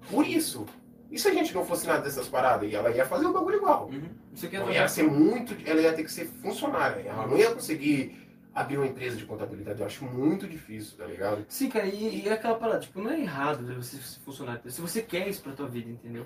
por 0.10 0.28
isso. 0.28 0.66
E 1.10 1.18
se 1.18 1.28
a 1.28 1.34
gente 1.34 1.54
não 1.54 1.66
fosse 1.66 1.88
nada 1.88 2.02
dessas 2.02 2.28
paradas? 2.28 2.70
E 2.70 2.76
ela 2.76 2.90
ia 2.92 3.06
fazer 3.06 3.26
o 3.26 3.32
bagulho 3.34 3.58
igual. 3.58 3.88
Uhum. 3.88 4.10
Isso 4.34 4.46
aqui 4.46 4.58
é 4.58 4.72
ia 4.72 4.88
ser 4.88 5.04
muito. 5.04 5.56
Ela 5.70 5.82
ia 5.82 5.94
ter 5.94 6.04
que 6.04 6.12
ser 6.12 6.26
funcionária. 6.26 7.02
Ela 7.08 7.26
não 7.26 7.38
ia 7.38 7.52
conseguir 7.52 8.27
abrir 8.58 8.78
uma 8.78 8.88
empresa 8.88 9.16
de 9.16 9.26
contabilidade. 9.26 9.80
Eu 9.80 9.86
acho 9.86 10.04
muito 10.04 10.48
difícil, 10.48 10.98
tá 10.98 11.06
ligado? 11.06 11.46
Sim, 11.48 11.70
cara, 11.70 11.86
e, 11.86 12.24
e 12.24 12.28
é 12.28 12.34
aquela 12.34 12.56
parada, 12.56 12.80
tipo, 12.80 13.00
não 13.00 13.12
é 13.12 13.20
errado 13.20 13.64
você 13.76 13.98
ser 13.98 14.20
funcionário. 14.26 14.62
Se 14.70 14.82
você 14.82 15.02
quer 15.02 15.28
isso 15.28 15.42
pra 15.42 15.54
tua 15.54 15.68
vida, 15.68 15.90
entendeu? 15.90 16.26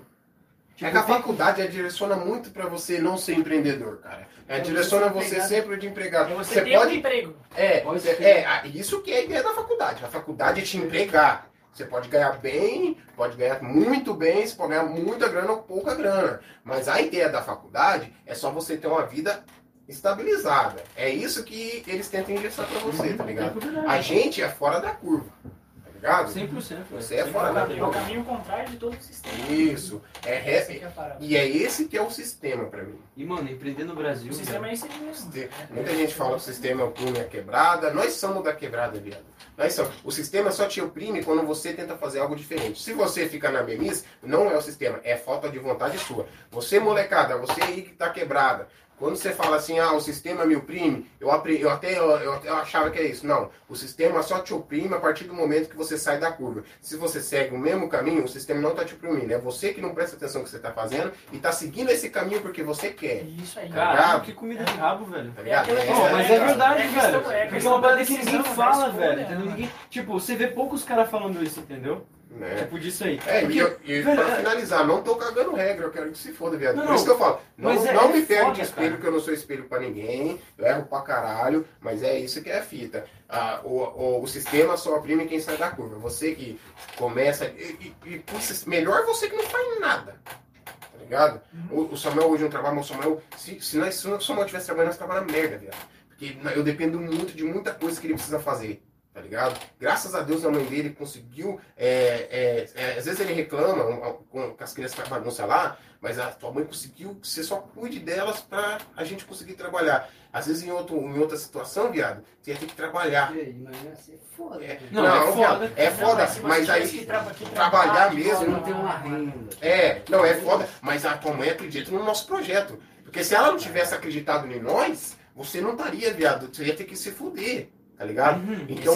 Tipo, 0.74 0.86
é 0.88 0.90
que 0.90 0.96
a 0.96 1.02
tem- 1.02 1.14
faculdade 1.14 1.60
ela 1.60 1.70
direciona 1.70 2.16
muito 2.16 2.50
pra 2.50 2.66
você 2.66 2.98
não 2.98 3.18
ser 3.18 3.34
empreendedor, 3.34 3.98
cara. 3.98 4.26
Ela 4.48 4.58
Pra 4.58 4.58
direciona 4.60 5.08
você 5.08 5.26
empregado. 5.26 5.48
sempre 5.48 5.76
de 5.76 5.86
empregado. 5.86 6.26
Pra 6.28 6.36
você, 6.36 6.54
Você 6.54 6.62
ter 6.64 6.76
um 6.76 6.80
pode. 6.80 6.96
emprego. 6.96 7.36
É, 7.54 7.80
Pode 7.80 8.08
é, 8.08 8.66
isso 8.68 9.02
que 9.02 9.12
é 9.12 9.18
a 9.18 9.24
ideia 9.24 9.42
da 9.42 9.52
faculdade. 9.52 10.02
A 10.02 10.08
faculdade 10.08 10.60
é 10.60 10.64
te 10.64 10.78
empregar. 10.78 11.50
Você 11.70 11.84
pode 11.84 12.08
ganhar 12.08 12.38
bem, 12.38 12.96
pode 13.16 13.36
ganhar 13.36 13.62
muito 13.62 14.12
bem, 14.14 14.46
você 14.46 14.54
pode 14.56 14.70
ganhar 14.70 14.84
muita 14.84 15.28
grana 15.28 15.52
ou 15.52 15.58
pouca 15.62 15.94
grana. 15.94 16.40
Mas 16.64 16.88
a 16.88 17.00
ideia 17.02 17.28
da 17.28 17.42
faculdade 17.42 18.10
é 18.26 18.34
só 18.34 18.50
você 18.50 18.76
ter 18.76 18.86
uma 18.88 19.06
vida 19.06 19.44
estabilizada. 19.92 20.82
É 20.96 21.08
isso 21.08 21.44
que 21.44 21.82
eles 21.86 22.08
tentam 22.08 22.34
engessar 22.34 22.66
pra 22.66 22.78
você, 22.80 23.14
tá 23.14 23.24
ligado? 23.24 23.58
A 23.88 24.00
gente 24.00 24.42
é 24.42 24.48
fora 24.48 24.80
da 24.80 24.90
curva, 24.90 25.26
tá 25.44 25.90
ligado? 25.94 26.32
100%. 26.32 26.78
Você 26.90 27.16
é 27.16 27.26
fora 27.26 27.52
da 27.52 27.60
É 27.60 27.64
o 27.64 27.68
curva. 27.78 27.92
caminho 27.92 28.24
contrário 28.24 28.70
de 28.70 28.76
todo 28.76 28.96
o 28.96 29.02
sistema. 29.02 29.34
Isso. 29.50 30.02
É, 30.24 30.38
re- 30.38 30.52
é. 30.52 31.16
E 31.20 31.36
é 31.36 31.46
esse 31.48 31.86
que 31.86 31.96
é 31.96 32.02
o 32.02 32.10
sistema 32.10 32.64
pra 32.64 32.82
mim. 32.82 32.98
E, 33.16 33.24
mano, 33.24 33.48
empreender 33.50 33.84
no 33.84 33.94
Brasil. 33.94 34.30
O 34.30 34.34
sistema 34.34 34.68
é 34.68 34.72
esse 34.72 34.88
mesmo. 34.88 35.30
Muita 35.70 35.94
gente 35.94 36.14
fala 36.14 36.30
que 36.32 36.36
o 36.36 36.40
sistema 36.40 36.84
oprime 36.84 37.20
a 37.20 37.24
quebrada. 37.24 37.92
Nós 37.92 38.14
somos 38.14 38.42
da 38.42 38.52
quebrada, 38.52 38.98
viado. 38.98 39.22
Nós 39.56 39.74
somos. 39.74 39.92
O 40.02 40.10
sistema 40.10 40.50
só 40.50 40.66
te 40.66 40.80
oprime 40.80 41.22
quando 41.22 41.42
você 41.46 41.72
tenta 41.74 41.94
fazer 41.96 42.20
algo 42.20 42.34
diferente. 42.34 42.80
Se 42.82 42.92
você 42.94 43.28
fica 43.28 43.50
na 43.50 43.62
mesmice, 43.62 44.04
não 44.22 44.50
é 44.50 44.56
o 44.56 44.62
sistema, 44.62 44.98
é 45.04 45.14
falta 45.14 45.48
de 45.50 45.58
vontade 45.58 45.98
sua. 45.98 46.26
Você, 46.50 46.80
molecada, 46.80 47.36
você 47.36 47.60
aí 47.62 47.82
que 47.82 47.92
tá 47.92 48.08
quebrada. 48.10 48.66
Quando 49.02 49.16
você 49.16 49.32
fala 49.32 49.56
assim, 49.56 49.80
ah, 49.80 49.92
o 49.94 50.00
sistema 50.00 50.46
me 50.46 50.54
oprime, 50.54 51.10
eu, 51.18 51.28
eu, 51.28 51.70
até, 51.70 51.98
eu, 51.98 52.08
eu 52.18 52.32
até 52.34 52.48
achava 52.50 52.88
que 52.88 53.00
é 53.00 53.02
isso. 53.02 53.26
Não, 53.26 53.50
o 53.68 53.74
sistema 53.74 54.22
só 54.22 54.38
te 54.38 54.54
oprime 54.54 54.94
a 54.94 55.00
partir 55.00 55.24
do 55.24 55.34
momento 55.34 55.68
que 55.68 55.76
você 55.76 55.98
sai 55.98 56.20
da 56.20 56.30
curva. 56.30 56.62
Se 56.80 56.96
você 56.96 57.20
segue 57.20 57.52
o 57.52 57.58
mesmo 57.58 57.88
caminho, 57.88 58.22
o 58.22 58.28
sistema 58.28 58.60
não 58.60 58.76
tá 58.76 58.84
te 58.84 58.94
oprimindo. 58.94 59.32
É 59.34 59.38
você 59.38 59.72
que 59.74 59.80
não 59.80 59.92
presta 59.92 60.14
atenção 60.14 60.42
no 60.42 60.44
que 60.44 60.52
você 60.52 60.60
tá 60.60 60.70
fazendo 60.70 61.10
e 61.32 61.38
tá 61.40 61.50
seguindo 61.50 61.90
esse 61.90 62.10
caminho 62.10 62.40
porque 62.42 62.62
você 62.62 62.90
quer. 62.90 63.24
Isso 63.24 63.58
aí. 63.58 63.68
Caralho, 63.70 64.20
que 64.20 64.32
comida 64.32 64.62
de 64.62 64.72
rabo, 64.74 65.04
velho. 65.06 65.32
Tá 65.32 65.42
É 65.44 65.50
É, 65.50 65.84
Pô, 65.86 66.02
mas 66.12 66.30
é 66.30 66.36
cara. 66.36 66.46
verdade, 66.46 66.82
É 66.82 66.88
questão- 66.92 67.02
velho. 67.02 67.16
é 67.16 67.18
Porque 67.22 67.34
é 67.34 67.46
questão 67.48 67.72
uma 67.72 67.80
da 67.80 67.88
parada 67.88 68.06
que 68.06 68.12
ninguém 68.18 68.36
da 68.38 68.44
fala, 68.44 68.90
velho. 68.90 69.16
né? 69.16 69.22
Entendeu? 69.24 69.46
Ninguém, 69.46 69.70
tipo, 69.90 70.12
você 70.12 70.36
vê 70.36 70.46
poucos 70.46 70.84
caras 70.84 71.10
falando 71.10 71.42
isso, 71.42 71.58
entendeu? 71.58 72.06
Né? 72.34 72.56
Tipo, 72.56 72.78
disso 72.78 73.04
aí. 73.04 73.20
É, 73.26 73.40
Porque, 73.40 73.56
e, 73.56 73.58
eu- 73.58 73.78
e 73.84 74.00
velho, 74.00 74.16
pra 74.24 74.32
é- 74.32 74.36
finalizar, 74.36 74.86
não 74.86 75.02
tô 75.02 75.16
cagando 75.16 75.54
regra, 75.54 75.84
eu 75.86 75.90
quero 75.90 76.10
que 76.10 76.16
se 76.18 76.32
foda, 76.32 76.56
viado. 76.56 76.76
Não, 76.76 76.86
Por 76.86 76.94
isso 76.94 77.04
que 77.04 77.10
eu 77.10 77.18
falo, 77.18 77.40
não, 77.58 77.70
é- 77.70 77.92
não 77.92 78.04
é 78.04 78.12
me 78.14 78.22
pego 78.22 78.52
de 78.52 78.62
espelho, 78.62 78.88
cara. 78.90 79.00
que 79.02 79.06
eu 79.06 79.12
não 79.12 79.20
sou 79.20 79.34
espelho 79.34 79.64
pra 79.64 79.78
ninguém, 79.80 80.40
eu 80.56 80.66
erro 80.66 80.86
pra 80.86 81.02
caralho, 81.02 81.66
mas 81.80 82.02
é 82.02 82.18
isso 82.18 82.42
que 82.42 82.48
é 82.50 82.58
a 82.58 82.62
fita. 82.62 83.04
Ah, 83.28 83.60
o, 83.64 83.76
o, 83.78 84.22
o 84.22 84.26
sistema 84.26 84.76
só 84.76 84.96
oprime 84.96 85.26
quem 85.26 85.40
sai 85.40 85.56
da 85.56 85.70
curva. 85.70 85.96
Você 85.98 86.34
que 86.34 86.58
começa. 86.96 87.46
E, 87.46 87.94
e, 88.06 88.14
e 88.14 88.24
melhor 88.68 89.04
você 89.04 89.28
que 89.28 89.36
não 89.36 89.44
faz 89.44 89.80
nada. 89.80 90.16
Tá 90.64 90.98
ligado? 91.00 91.40
Uhum. 91.70 91.78
O, 91.90 91.92
o 91.92 91.96
Samuel 91.96 92.30
hoje 92.30 92.42
não 92.44 92.50
trabalha, 92.50 92.74
mas 92.76 92.86
o 92.86 92.88
Samuel. 92.94 93.22
Se, 93.36 93.60
se, 93.60 93.76
nós, 93.76 93.94
se 93.94 94.08
o 94.08 94.20
Samuel 94.20 94.46
tivesse 94.46 94.66
trabalhando, 94.66 94.88
nós 94.90 94.98
trabalhamos 94.98 95.32
merda, 95.32 95.58
viado. 95.58 95.76
Porque 96.08 96.36
eu 96.54 96.62
dependo 96.62 96.98
muito 96.98 97.34
de 97.34 97.42
muita 97.44 97.72
coisa 97.72 98.00
que 98.00 98.06
ele 98.06 98.14
precisa 98.14 98.38
fazer. 98.38 98.82
Tá 99.12 99.20
ligado? 99.20 99.60
Graças 99.78 100.14
a 100.14 100.22
Deus 100.22 100.42
a 100.42 100.50
mãe 100.50 100.64
dele 100.64 100.90
conseguiu. 100.90 101.60
é, 101.76 102.66
é, 102.76 102.82
é, 102.82 102.98
às 102.98 103.04
vezes 103.04 103.20
ele 103.20 103.34
reclama 103.34 103.84
um, 103.84 104.12
com, 104.30 104.54
com 104.54 104.64
as 104.64 104.72
crianças 104.72 104.98
que 104.98 105.10
bagunçam 105.10 105.46
lá, 105.46 105.76
mas 106.00 106.18
a 106.18 106.30
tua 106.30 106.50
mãe 106.50 106.64
conseguiu 106.64 107.14
que 107.16 107.28
você 107.28 107.42
só 107.42 107.56
cuide 107.56 107.98
delas 107.98 108.40
pra 108.40 108.78
a 108.96 109.04
gente 109.04 109.26
conseguir 109.26 109.52
trabalhar. 109.52 110.08
Às 110.32 110.46
vezes 110.46 110.62
em, 110.62 110.70
outro, 110.70 110.96
em 110.96 111.18
outra 111.18 111.36
situação, 111.36 111.92
viado, 111.92 112.24
você 112.40 112.52
ia 112.52 112.56
ter 112.56 112.64
que 112.64 112.74
trabalhar. 112.74 113.36
E 113.36 113.40
aí, 113.40 113.54
mas 113.62 113.82
ia 113.84 113.96
ser 113.96 114.18
foda. 114.34 114.64
É, 114.64 114.80
né? 114.80 114.80
Não, 114.90 115.06
é 115.06 115.20
foda. 115.20 115.32
viado, 115.32 115.72
é 115.76 115.90
Não, 115.90 115.96
foda, 115.98 116.28
mas 116.42 116.66
tivesse 116.66 116.70
aí 116.70 116.88
que 116.88 116.98
que 116.98 117.04
trabalhar 117.04 117.52
trabalhar, 117.52 118.14
mesmo, 118.14 118.46
não 118.46 118.62
tem 118.62 118.72
uma 118.72 118.96
renda. 118.96 119.56
É, 119.60 120.02
não, 120.08 120.24
é 120.24 120.34
foda, 120.36 120.66
mas 120.80 121.04
a 121.04 121.18
tua 121.18 121.34
mãe 121.34 121.50
acredita 121.50 121.90
no 121.90 122.02
nosso 122.02 122.26
projeto. 122.26 122.78
Porque 123.04 123.22
se 123.22 123.34
ela 123.34 123.50
não 123.50 123.58
tivesse 123.58 123.94
acreditado 123.94 124.50
em 124.50 124.58
nós, 124.58 125.18
você 125.36 125.60
não 125.60 125.72
estaria, 125.72 126.14
viado. 126.14 126.48
Você 126.50 126.64
ia 126.64 126.74
ter 126.74 126.84
que 126.84 126.96
se 126.96 127.10
fuder, 127.10 127.68
tá 128.02 128.06
ligado? 128.06 128.40
Uhum. 128.40 128.66
Então, 128.68 128.94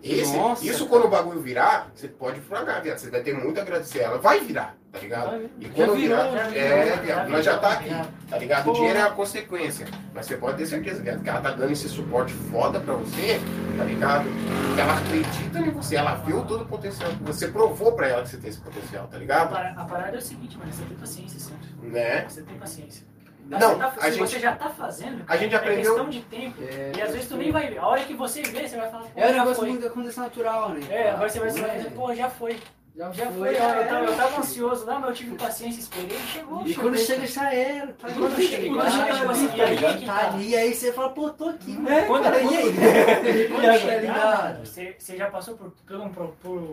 esse, 0.00 0.36
Nossa, 0.36 0.64
isso 0.64 0.86
cara. 0.86 0.90
quando 0.90 1.04
o 1.06 1.08
bagulho 1.08 1.40
virar, 1.40 1.90
você 1.92 2.06
pode 2.06 2.40
fragar, 2.40 2.80
viado. 2.80 2.98
Você 2.98 3.10
vai 3.10 3.20
ter 3.20 3.34
muito 3.34 3.58
a 3.58 3.62
agradecer 3.62 3.98
ela. 3.98 4.16
Vai 4.18 4.38
virar, 4.38 4.76
tá 4.92 5.00
ligado? 5.00 5.30
Vai, 5.30 5.50
E 5.58 5.64
já 5.64 5.72
quando 5.74 5.96
virou, 5.96 5.96
virar, 5.96 6.30
já 6.30 6.56
é, 6.56 6.84
virou, 6.84 7.04
viado, 7.04 7.26
já 7.26 7.28
nós 7.28 7.44
já 7.44 7.58
tá 7.58 7.72
aqui, 7.72 7.90
tá 8.30 8.38
ligado? 8.38 8.64
Pô. 8.64 8.70
O 8.70 8.74
dinheiro 8.74 8.96
é 8.96 9.02
a 9.02 9.10
consequência. 9.10 9.88
Mas 10.14 10.26
você 10.26 10.36
pode 10.36 10.56
ter 10.56 10.66
certeza, 10.66 11.02
viado, 11.02 11.20
que 11.20 11.28
ela 11.28 11.40
tá 11.40 11.50
dando 11.50 11.72
esse 11.72 11.88
suporte 11.88 12.32
foda 12.32 12.78
pra 12.78 12.94
você, 12.94 13.40
tá 13.76 13.82
ligado? 13.82 14.28
Que 14.76 14.80
ela 14.80 14.98
acredita 14.98 15.58
em 15.58 15.70
você, 15.70 15.96
ela 15.96 16.14
viu 16.14 16.44
todo 16.44 16.62
o 16.62 16.66
potencial. 16.66 17.10
Você 17.22 17.48
provou 17.48 17.90
pra 17.92 18.06
ela 18.06 18.22
que 18.22 18.28
você 18.28 18.36
tem 18.36 18.50
esse 18.50 18.60
potencial, 18.60 19.08
tá 19.08 19.18
ligado? 19.18 19.52
a 19.52 19.84
parada 19.84 20.14
é 20.14 20.18
o 20.18 20.22
seguinte, 20.22 20.56
mano, 20.56 20.72
você 20.72 20.84
tem 20.84 20.96
paciência 20.96 21.40
sempre. 21.40 21.90
Né? 21.90 22.24
Você 22.28 22.42
tem 22.42 22.56
paciência. 22.56 23.04
Não, 23.48 23.58
Você 23.58 23.76
tá- 23.76 23.86
a 23.88 23.90
se 24.02 24.10
gente- 24.10 24.18
você 24.18 24.38
já 24.40 24.54
tá 24.54 24.68
fazendo, 24.68 25.24
a 25.26 25.36
gente 25.36 25.54
é 25.54 25.56
aprendeu- 25.58 25.94
questão 25.94 26.10
de 26.10 26.20
tempo. 26.20 26.62
É, 26.62 26.92
E 26.96 27.00
às 27.02 27.12
vezes 27.12 27.28
tu 27.28 27.36
nem 27.36 27.50
vai 27.50 27.66
ver. 27.68 27.78
A 27.78 27.86
hora 27.86 28.04
que 28.04 28.12
você 28.14 28.42
vê, 28.42 28.68
você 28.68 28.76
vai 28.76 28.90
falar, 28.90 29.06
É 29.16 29.26
um 29.26 29.32
já 29.34 29.38
negócio 29.38 29.66
muito 29.66 29.86
acontece 29.86 30.18
natural, 30.20 30.68
né? 30.70 30.80
É, 30.90 31.10
agora 31.10 31.28
você 31.30 31.40
vai, 31.40 31.50
vai 31.50 31.70
É, 31.70 31.74
dizer, 31.78 31.90
pô, 31.92 32.14
já 32.14 32.28
foi. 32.28 32.58
já, 32.94 33.10
Já 33.12 33.26
foi, 33.30 33.54
foi, 33.54 33.60
ó, 33.60 33.68
eu 33.74 33.80
é. 33.80 33.84
tava, 33.86 34.04
eu 34.04 34.16
tava 34.16 34.38
ansioso 34.40 34.84
lá, 34.84 34.98
mas 34.98 35.08
eu 35.10 35.16
tive 35.16 35.36
paciência, 35.36 35.80
esperei, 35.80 36.18
chegou. 36.32 36.62
E 36.62 36.68
chegou. 36.68 36.84
quando 36.84 36.98
chega, 36.98 37.26
já 37.26 37.52
era. 37.54 37.86
Tá 37.92 38.08
quando 38.12 38.36
chega- 38.36 38.68
tá 38.68 38.74
quando 38.74 38.90
chega, 38.92 39.14
tipo 39.18 39.30
assim, 39.30 39.48
Tá 39.48 39.56
e 39.56 39.60
aí 39.62 39.76
que 39.98 40.06
Tá 40.06 40.18
tá. 40.18 40.26
ali, 40.28 40.56
aí 40.56 40.74
você 40.74 40.92
fala, 40.92 41.08
pô, 41.10 41.30
tô 41.30 41.48
aqui. 41.48 41.78
É, 41.88 42.02
Quando, 42.02 42.22
cara, 42.24 42.38
e 42.40 42.42
quando- 42.44 42.56
aí? 42.58 43.48
quando 43.48 43.62
Tá 43.64 43.78
chegar, 43.78 44.00
ligado? 44.02 44.66
você, 44.66 44.94
você 44.98 45.16
já 45.16 45.30
passou 45.30 45.56
por, 45.56 45.70
por, 45.86 45.96
um, 46.00 46.08
por, 46.10 46.28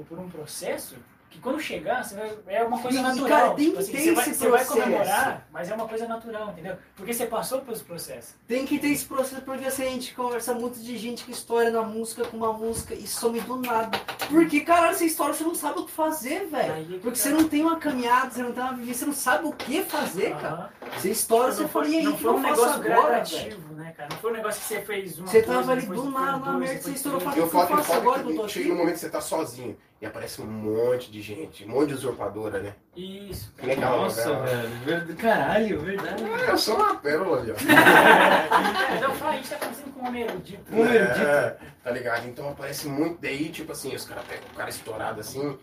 por 0.09 0.19
um 0.19 0.29
processo 0.29 0.95
que 1.29 1.39
quando 1.39 1.59
chegar, 1.59 2.03
você 2.03 2.15
vai, 2.15 2.31
é 2.47 2.63
uma 2.63 2.79
coisa 2.79 2.97
E, 2.99 3.01
natural. 3.01 3.27
cara, 3.27 3.53
tem 3.55 3.65
Tipo 3.65 3.73
que 3.75 3.79
assim, 3.81 3.91
ter 3.91 3.99
você 4.03 4.11
vai, 4.13 4.23
esse 4.29 4.35
você 4.39 4.49
vai 4.49 4.65
processo. 4.65 4.81
comemorar, 4.83 5.47
mas 5.51 5.69
é 5.69 5.75
uma 5.75 5.87
coisa 5.87 6.07
natural, 6.07 6.49
entendeu? 6.49 6.77
Porque 6.95 7.13
você 7.13 7.25
passou 7.25 7.61
pelos 7.61 7.81
processos. 7.81 8.35
Tem 8.47 8.65
que 8.65 8.79
ter 8.79 8.87
esse 8.87 9.05
processo, 9.05 9.41
porque 9.41 9.65
assim, 9.65 9.83
a 9.83 9.89
gente 9.89 10.13
conversa 10.13 10.53
muito 10.53 10.79
de 10.79 10.97
gente 10.97 11.23
que 11.25 11.31
estoura 11.31 11.69
na 11.71 11.81
música 11.81 12.23
com 12.25 12.37
uma 12.37 12.53
música 12.53 12.93
e 12.93 13.05
some 13.05 13.41
do 13.41 13.57
nada. 13.57 13.99
Porque, 14.29 14.61
caralho, 14.61 14.95
você 14.95 15.05
estoura, 15.05 15.33
você 15.33 15.43
não 15.43 15.55
sabe 15.55 15.79
o 15.79 15.85
que 15.85 15.91
fazer, 15.91 16.45
velho. 16.47 16.73
é 16.73 16.83
que 16.83 16.99
Porque 16.99 17.09
tá. 17.09 17.15
você 17.15 17.29
não 17.29 17.47
tem 17.49 17.63
uma 17.63 17.77
caminhada, 17.77 18.31
você 18.31 18.41
não 18.41 18.51
tem 18.53 18.63
uma 18.63 18.73
vivência, 18.73 18.99
você 18.99 19.05
não 19.05 19.13
sabe 19.13 19.45
o 19.47 19.51
que 19.51 19.83
fazer, 19.83 20.35
cara. 20.37 20.69
Você 20.97 21.11
estoura, 21.11 21.51
você 21.51 21.63
Não 21.63 21.69
fala, 21.69 21.85
foi, 21.85 21.93
e 21.93 21.97
aí, 21.97 22.03
não 22.03 22.17
foi 22.17 22.29
eu 22.31 22.35
um 22.37 22.41
faço 22.41 22.51
negócio 22.53 22.73
agora, 22.75 22.83
velho? 22.85 23.07
gradativo, 23.07 23.73
né, 23.73 23.93
cara? 23.97 24.09
Não 24.11 24.17
foi 24.17 24.31
um 24.31 24.33
negócio 24.35 24.61
que 24.61 24.67
você 24.67 24.81
fez 24.81 25.19
uma 25.19 25.27
Você 25.27 25.41
coisa, 25.41 25.59
tava 25.59 25.71
ali 25.73 25.85
do 25.85 26.09
nada, 26.09 26.37
na 26.37 26.57
merda, 26.57 26.81
você 26.81 26.91
estourou 26.91 27.21
Eu 27.21 27.27
O 27.27 27.33
que 27.33 27.39
eu 27.39 27.47
faço 27.49 27.93
agora 27.93 28.23
que 28.23 28.29
eu 28.29 28.31
que 28.31 28.37
tô 28.37 28.47
chega 28.47 28.69
no 28.69 28.75
momento 28.75 28.93
que 28.93 28.99
você 29.01 29.09
tá 29.09 29.19
sozinho 29.21 29.77
e 30.01 30.05
aparece 30.05 30.41
um 30.41 30.45
monte 30.45 31.09
de 31.09 31.21
gente, 31.21 31.63
um 31.65 31.69
monte 31.69 31.87
de 31.87 31.93
usurpadora, 31.95 32.59
né? 32.59 32.73
Isso. 32.95 33.53
Que 33.57 33.71
aquela 33.71 33.97
Nossa, 33.97 34.39
velho. 34.41 35.15
Caralho, 35.15 35.79
verdade. 35.81 36.23
Ah, 36.23 36.51
eu 36.51 36.57
sou 36.57 36.75
uma 36.75 36.95
pérola 36.97 37.41
ali, 37.41 37.51
ó. 37.51 37.55
É, 37.55 38.97
então 38.97 39.13
fala, 39.15 39.31
a 39.31 39.35
gente 39.37 39.49
tá 39.49 39.55
conversando 39.57 39.93
com 39.93 40.09
um 40.09 40.15
erudito. 40.15 40.75
Um 40.75 40.85
erudito. 40.85 41.21
É, 41.27 41.57
tá 41.83 41.91
ligado? 41.91 42.27
Então 42.27 42.49
aparece 42.49 42.87
muito 42.87 43.21
daí, 43.21 43.49
tipo 43.49 43.71
assim, 43.71 43.95
os 43.95 44.05
caras 44.05 44.25
pegam 44.25 44.43
o 44.51 44.55
cara 44.55 44.69
estourado 44.69 45.21
assim, 45.21 45.57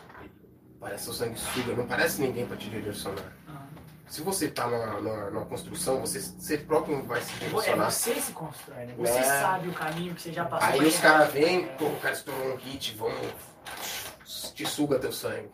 parece 0.81 1.11
o 1.11 1.13
sanguessuga, 1.13 1.75
não 1.75 1.87
parece 1.87 2.21
ninguém 2.23 2.47
pra 2.47 2.57
te 2.57 2.69
direcionar. 2.71 3.23
Ah. 3.49 3.53
Se 4.09 4.23
você 4.23 4.49
tá 4.49 4.67
numa, 4.67 5.01
numa, 5.01 5.31
numa 5.31 5.47
construção, 5.47 6.01
você, 6.01 6.21
você 6.21 6.57
próprio 6.59 7.03
vai 7.05 7.21
se 7.21 7.33
É 7.35 7.49
direcionar. 7.49 7.91
você 7.91 8.15
se 8.15 8.33
constrói, 8.33 8.87
né? 8.87 8.95
Você 8.97 9.19
É. 9.19 9.23
sabe 9.23 9.69
o 9.69 9.73
caminho 9.73 10.15
que 10.15 10.23
você 10.23 10.33
já 10.33 10.45
passou. 10.47 10.69
Aí 10.69 10.87
os 10.87 10.99
caras 10.99 11.33
vêm, 11.33 11.65
É. 11.65 11.67
pô, 11.79 11.87
o 11.87 11.97
cara 11.97 12.15
estourou 12.15 12.55
um 12.55 12.57
hit, 12.57 12.95
vão, 12.97 13.13
te 14.55 14.67
suga 14.67 14.99
teu 14.99 15.13
sangue. 15.13 15.51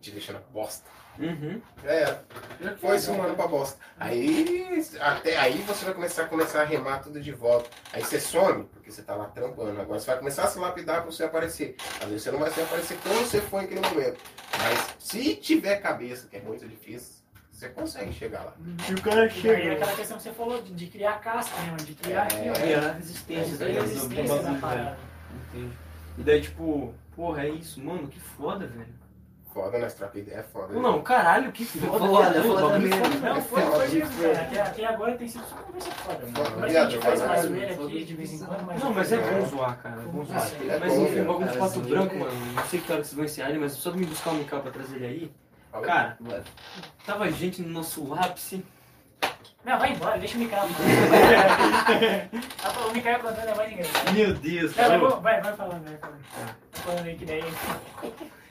te 0.00 0.10
deixando 0.10 0.40
bosta. 0.52 0.88
Uhum. 1.18 1.60
É, 1.82 2.18
foi 2.78 2.98
se 2.98 3.10
humano 3.10 3.34
pra 3.34 3.46
bosta. 3.46 3.78
Aí, 3.98 4.86
até 5.00 5.38
aí 5.38 5.58
você 5.66 5.86
vai 5.86 5.94
começar, 5.94 6.26
começar 6.26 6.60
a 6.60 6.64
remar 6.64 6.98
tudo 6.98 7.20
de 7.20 7.32
volta. 7.32 7.70
Aí 7.92 8.04
você 8.04 8.20
some, 8.20 8.64
porque 8.64 8.90
você 8.90 9.02
tá 9.02 9.14
lá 9.14 9.24
trampando. 9.26 9.80
Agora 9.80 9.98
você 9.98 10.06
vai 10.06 10.18
começar 10.18 10.44
a 10.44 10.46
se 10.48 10.58
lapidar 10.58 11.02
pra 11.02 11.10
você 11.10 11.24
aparecer. 11.24 11.74
Às 12.00 12.08
vezes 12.08 12.22
você 12.22 12.30
não 12.30 12.38
vai 12.38 12.50
se 12.50 12.60
aparecer 12.60 12.98
como 12.98 13.14
você 13.14 13.40
foi 13.40 13.62
naquele 13.62 13.80
momento. 13.80 14.20
Mas 14.58 14.94
se 14.98 15.36
tiver 15.36 15.76
cabeça, 15.76 16.28
que 16.28 16.36
é 16.36 16.40
muito 16.40 16.68
difícil, 16.68 17.14
você 17.50 17.70
consegue 17.70 18.12
chegar 18.12 18.44
lá. 18.44 18.54
E 18.88 18.92
o 18.92 19.00
cara 19.00 19.26
E 19.26 19.50
aí 19.50 19.68
é 19.68 19.72
aquela 19.72 19.94
questão 19.96 20.18
que 20.18 20.22
você 20.22 20.32
falou 20.32 20.60
de, 20.62 20.74
de 20.74 20.86
criar 20.88 21.18
casca, 21.20 21.56
né? 21.62 21.76
De 21.78 21.94
criar 21.94 22.24
aqui, 22.24 22.50
ó. 22.50 22.54
É. 22.54 22.72
É, 22.72 22.74
a 22.76 22.92
resistência, 22.92 23.56
Tem 23.56 23.68
ligado? 23.68 23.88
resistência 23.88 24.36
na 24.36 24.42
velho. 24.42 24.60
parada. 24.60 24.98
Entende? 25.54 25.78
E 26.18 26.22
daí, 26.22 26.42
tipo, 26.42 26.94
porra, 27.16 27.42
é 27.44 27.48
isso, 27.48 27.82
mano, 27.82 28.06
que 28.06 28.20
foda, 28.20 28.66
velho. 28.66 28.94
Foda, 29.52 29.78
nós 29.78 29.94
troca 29.94 30.18
ideia, 30.18 30.40
é 30.40 30.42
foda. 30.42 30.74
Não, 30.74 31.00
caralho, 31.02 31.50
que 31.50 31.64
foda. 31.64 31.86
Foda, 31.98 32.42
foda 32.42 32.60
Bagulho 32.60 32.78
mesmo. 32.90 33.04
foda 33.04 33.18
Não, 33.34 33.40
foi, 33.40 33.62
É 33.62 33.64
foi 33.64 33.72
foda, 33.72 33.88
mesmo, 33.88 34.22
cara. 34.22 34.40
Até, 34.42 34.60
até 34.60 34.84
agora 34.84 35.16
tem 35.16 35.28
sido 35.28 35.44
só 35.46 35.56
conversa 35.56 35.90
foda, 35.92 36.18
mano. 36.26 36.34
Foda, 36.36 36.56
Mas 36.58 36.76
a 36.76 36.84
gente 36.90 37.02
faz 37.02 37.20
foda, 37.20 37.28
mais 37.32 37.40
foda. 37.46 37.54
zoeira 37.54 37.72
aqui 37.74 38.04
de 38.04 38.14
vez 38.14 38.32
em 38.34 38.38
quando, 38.38 38.66
mas... 38.66 38.82
Não, 38.82 38.92
mas 38.92 39.12
é 39.12 39.16
É. 39.16 39.30
bom 39.40 39.46
zoar, 39.46 39.78
cara. 39.82 40.02
É 40.02 40.04
bom 40.04 40.24
zoar. 40.26 40.46
É 40.68 40.78
mas 40.78 40.92
bom, 40.92 41.02
enfim, 41.04 41.14
né? 41.14 41.22
o 41.22 41.24
bagulho 41.26 41.48
de 41.50 41.58
pato 41.58 41.80
branco, 41.80 42.16
mano. 42.16 42.46
Não 42.54 42.64
sei 42.64 42.80
que 42.80 42.92
hora 42.92 43.00
que 43.00 43.06
vocês 43.08 43.16
vão 43.16 43.24
esse 43.24 43.40
área, 43.42 43.58
mas 43.58 43.72
só 43.72 43.90
de 43.90 43.96
me 43.98 44.04
buscar 44.04 44.30
o 44.30 44.34
Mikael 44.34 44.60
pra 44.62 44.70
trazer 44.70 44.96
ele 44.96 45.06
aí. 45.06 45.32
Cara, 45.82 46.18
tava 47.06 47.30
gente 47.30 47.62
no 47.62 47.68
nosso 47.70 48.12
ápice. 48.14 48.62
Não, 49.66 49.78
vai 49.80 49.92
embora, 49.92 50.16
deixa 50.16 50.38
o. 50.38 50.48
Ah, 52.62 52.86
O 52.88 52.92
Mikael 52.92 53.18
contando 53.18 53.48
é 53.48 53.54
mais 53.56 53.72
engraçado. 53.72 54.12
Meu 54.12 54.32
Deus, 54.32 54.72
cara. 54.72 54.96
vai, 54.96 55.40
vai 55.40 55.56
falando, 55.56 55.84
vai 55.84 55.96
falando. 55.96 56.20
Tô 56.72 56.80
falando 56.82 57.04
aí 57.06 57.16
que 57.16 57.24
daí... 57.24 57.42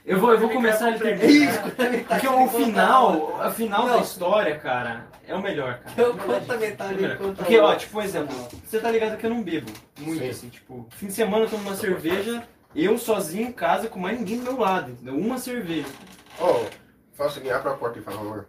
Eu 0.06 0.20
vou, 0.20 0.34
eu 0.34 0.40
vou 0.40 0.50
começar 0.50 0.90
ele 0.90 0.98
É 0.98 1.16
primeiro. 1.16 1.32
isso, 1.32 1.60
Porque 2.08 2.28
o 2.28 2.48
final, 2.50 3.42
a 3.42 3.50
final 3.50 3.88
da 3.88 4.00
história, 4.00 4.60
cara, 4.60 5.08
é 5.26 5.34
o 5.34 5.42
melhor, 5.42 5.80
cara. 5.80 5.96
Eu 5.98 6.18
conto 6.18 6.52
a 6.52 6.58
metade 6.58 6.94
ele 7.02 7.16
conta 7.16 7.36
Porque, 7.36 7.60
ó, 7.60 7.74
tipo, 7.76 7.98
um 7.98 8.02
exemplo, 8.02 8.48
você 8.66 8.80
tá 8.80 8.92
ligado 8.92 9.18
que 9.18 9.26
eu 9.26 9.30
não 9.30 9.42
bebo 9.42 9.72
muito, 9.98 10.20
Sim. 10.20 10.30
assim, 10.30 10.50
tipo, 10.50 10.86
fim 10.92 11.08
de 11.08 11.14
semana 11.14 11.46
eu 11.46 11.50
tomo 11.50 11.64
uma 11.64 11.76
cerveja, 11.76 12.44
eu 12.76 12.98
sozinho 12.98 13.48
em 13.48 13.54
casa, 13.54 13.88
com 13.88 14.00
mais 14.00 14.20
ninguém 14.20 14.40
do 14.40 14.44
meu 14.44 14.60
lado, 14.60 14.92
entendeu? 14.92 15.18
Uma 15.18 15.38
cerveja. 15.38 15.88
Ô, 16.42 16.66
fala 17.14 17.30
o 17.30 17.34
seguinte, 17.34 17.54
abre 17.54 17.70
a 17.72 17.76
porta 17.76 18.00
e 18.00 18.02
fala, 18.02 18.20
amor. 18.20 18.48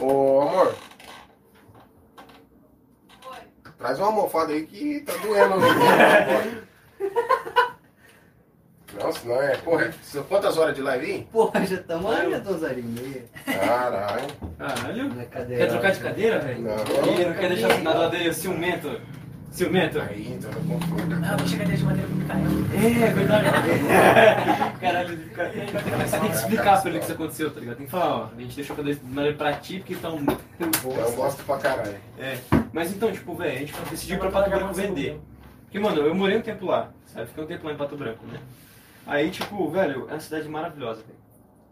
Ô, 0.00 0.40
amor. 0.42 0.74
Traz 3.80 3.98
uma 3.98 4.08
almofada 4.08 4.52
aí 4.52 4.66
que 4.66 5.00
tá 5.00 5.14
doendo. 5.22 5.54
Não, 8.92 9.10
senão 9.10 9.40
é. 9.40 9.56
Porra, 9.56 9.90
são 10.02 10.22
quantas 10.24 10.58
horas 10.58 10.74
de 10.74 10.82
live 10.82 11.06
aí? 11.06 11.28
Porra, 11.32 11.64
já 11.64 11.76
estamos 11.76 12.12
aí, 12.12 12.30
já 12.30 12.38
duas 12.40 12.62
horas 12.62 12.76
e 12.76 12.82
meia. 12.82 13.24
Caralho. 13.46 14.26
Caralho. 14.58 15.10
Quer 15.46 15.68
trocar 15.68 15.92
de 15.92 16.00
cadeira, 16.00 16.38
velho? 16.40 16.60
Não. 16.60 16.76
Não 16.76 17.34
quer 17.34 17.48
deixar 17.48 17.78
na 17.82 17.94
lado 17.94 18.10
dele 18.10 18.34
ciumento. 18.34 19.00
Ciumento. 19.50 20.00
Aí, 20.00 20.32
então 20.32 20.50
eu 20.50 20.62
confundo. 20.62 21.16
Não, 21.16 21.36
deixa 21.36 21.56
a 21.56 21.58
cadeira 21.58 21.76
de 21.76 21.84
madeira 21.84 22.08
pro 22.08 22.16
Mikael. 22.16 22.40
É, 22.72 23.12
verdade. 23.12 23.48
Caralho, 24.80 25.30
cara, 25.30 25.50
você 26.06 26.18
tem 26.20 26.30
que 26.30 26.36
explicar 26.36 26.80
pra 26.80 26.90
ele 26.90 26.98
o 26.98 27.00
que 27.00 27.04
isso 27.04 27.14
aconteceu, 27.14 27.50
tá 27.50 27.60
ligado? 27.60 27.76
Tem 27.76 27.86
que 27.86 27.92
falar, 27.92 28.16
ó, 28.16 28.28
a 28.36 28.40
gente 28.40 28.56
deixou 28.56 28.74
a 28.74 28.76
cadeira 28.76 28.98
de 28.98 29.06
maneira 29.06 29.36
pra 29.36 29.52
ti, 29.54 29.78
porque 29.78 29.96
tá 29.96 30.10
um... 30.10 30.24
Eu 30.60 31.12
gosto 31.12 31.44
pra 31.44 31.58
caralho. 31.58 31.96
É. 32.18 32.38
Mas 32.72 32.92
então, 32.92 33.12
tipo, 33.12 33.34
velho, 33.34 33.56
a 33.56 33.58
gente 33.58 33.74
decidiu 33.90 34.16
ir 34.16 34.20
pra 34.20 34.30
Pato 34.30 34.50
Branco 34.50 34.72
vender. 34.72 35.20
Porque, 35.62 35.78
mano, 35.78 36.00
eu 36.00 36.14
morei 36.14 36.36
um 36.38 36.42
tempo 36.42 36.66
lá, 36.66 36.90
sabe? 37.06 37.26
Fiquei 37.26 37.44
um 37.44 37.46
tempo 37.46 37.66
lá 37.66 37.72
em 37.72 37.76
Pato 37.76 37.96
Branco, 37.96 38.24
né? 38.26 38.38
Aí, 39.06 39.30
tipo, 39.30 39.68
velho, 39.70 40.06
é 40.08 40.12
uma 40.12 40.20
cidade 40.20 40.48
maravilhosa, 40.48 41.02
velho. 41.02 41.18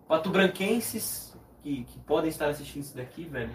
Pato 0.08 0.30
Branquenses 0.30 1.36
que, 1.62 1.84
que 1.84 1.98
podem 2.00 2.30
estar 2.30 2.48
assistindo 2.48 2.82
isso 2.82 2.96
daqui, 2.96 3.24
velho. 3.24 3.50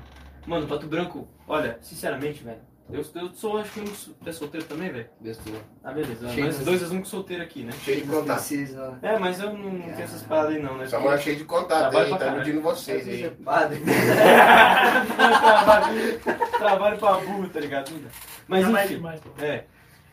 Mano, 0.45 0.67
Pato 0.67 0.87
Branco, 0.87 1.27
olha, 1.47 1.77
sinceramente, 1.81 2.43
velho. 2.43 2.59
Eu, 2.91 3.03
eu 3.15 3.33
sou, 3.33 3.57
acho 3.57 3.71
que 3.71 3.79
um 3.79 3.85
dos. 3.85 4.11
É 4.25 4.31
solteiro 4.31 4.65
também, 4.67 4.91
velho? 4.91 5.07
Bestou. 5.19 5.55
Ah, 5.83 5.91
beleza. 5.93 6.27
Cheio 6.29 6.45
Nós 6.47 6.55
das- 6.57 6.65
dois 6.65 6.81
somos 6.81 7.07
solteiro 7.07 7.41
aqui, 7.41 7.63
né? 7.63 7.71
Cheio 7.83 8.01
de 8.01 8.07
contato. 8.07 8.37
Precisa. 8.37 8.99
É, 9.01 9.17
mas 9.17 9.39
eu 9.39 9.53
não, 9.53 9.71
não 9.71 9.79
tenho 9.81 10.01
essas 10.01 10.21
paradas 10.23 10.55
aí, 10.55 10.61
não, 10.61 10.77
né? 10.77 10.85
Sua 10.85 10.99
mulher 10.99 11.15
é 11.17 11.21
cheia 11.21 11.35
de 11.37 11.45
contato 11.45 11.79
Trabalho 11.79 11.97
aí, 11.99 12.09
pra 12.09 12.17
tá 12.17 12.25
caralho. 12.25 12.41
iludindo 12.43 12.61
vocês 12.61 13.07
aí. 13.07 13.29
Padre. 13.43 13.81
trabalho, 15.39 16.19
trabalho 16.57 16.97
pra 16.97 17.13
burro, 17.19 17.49
tá 17.49 17.59
ligado? 17.59 17.91
Mas 18.47 18.61
Trabalho 18.63 18.85
enfim. 18.85 18.95
demais, 18.95 19.19
pô. 19.21 19.29
É. 19.43 19.65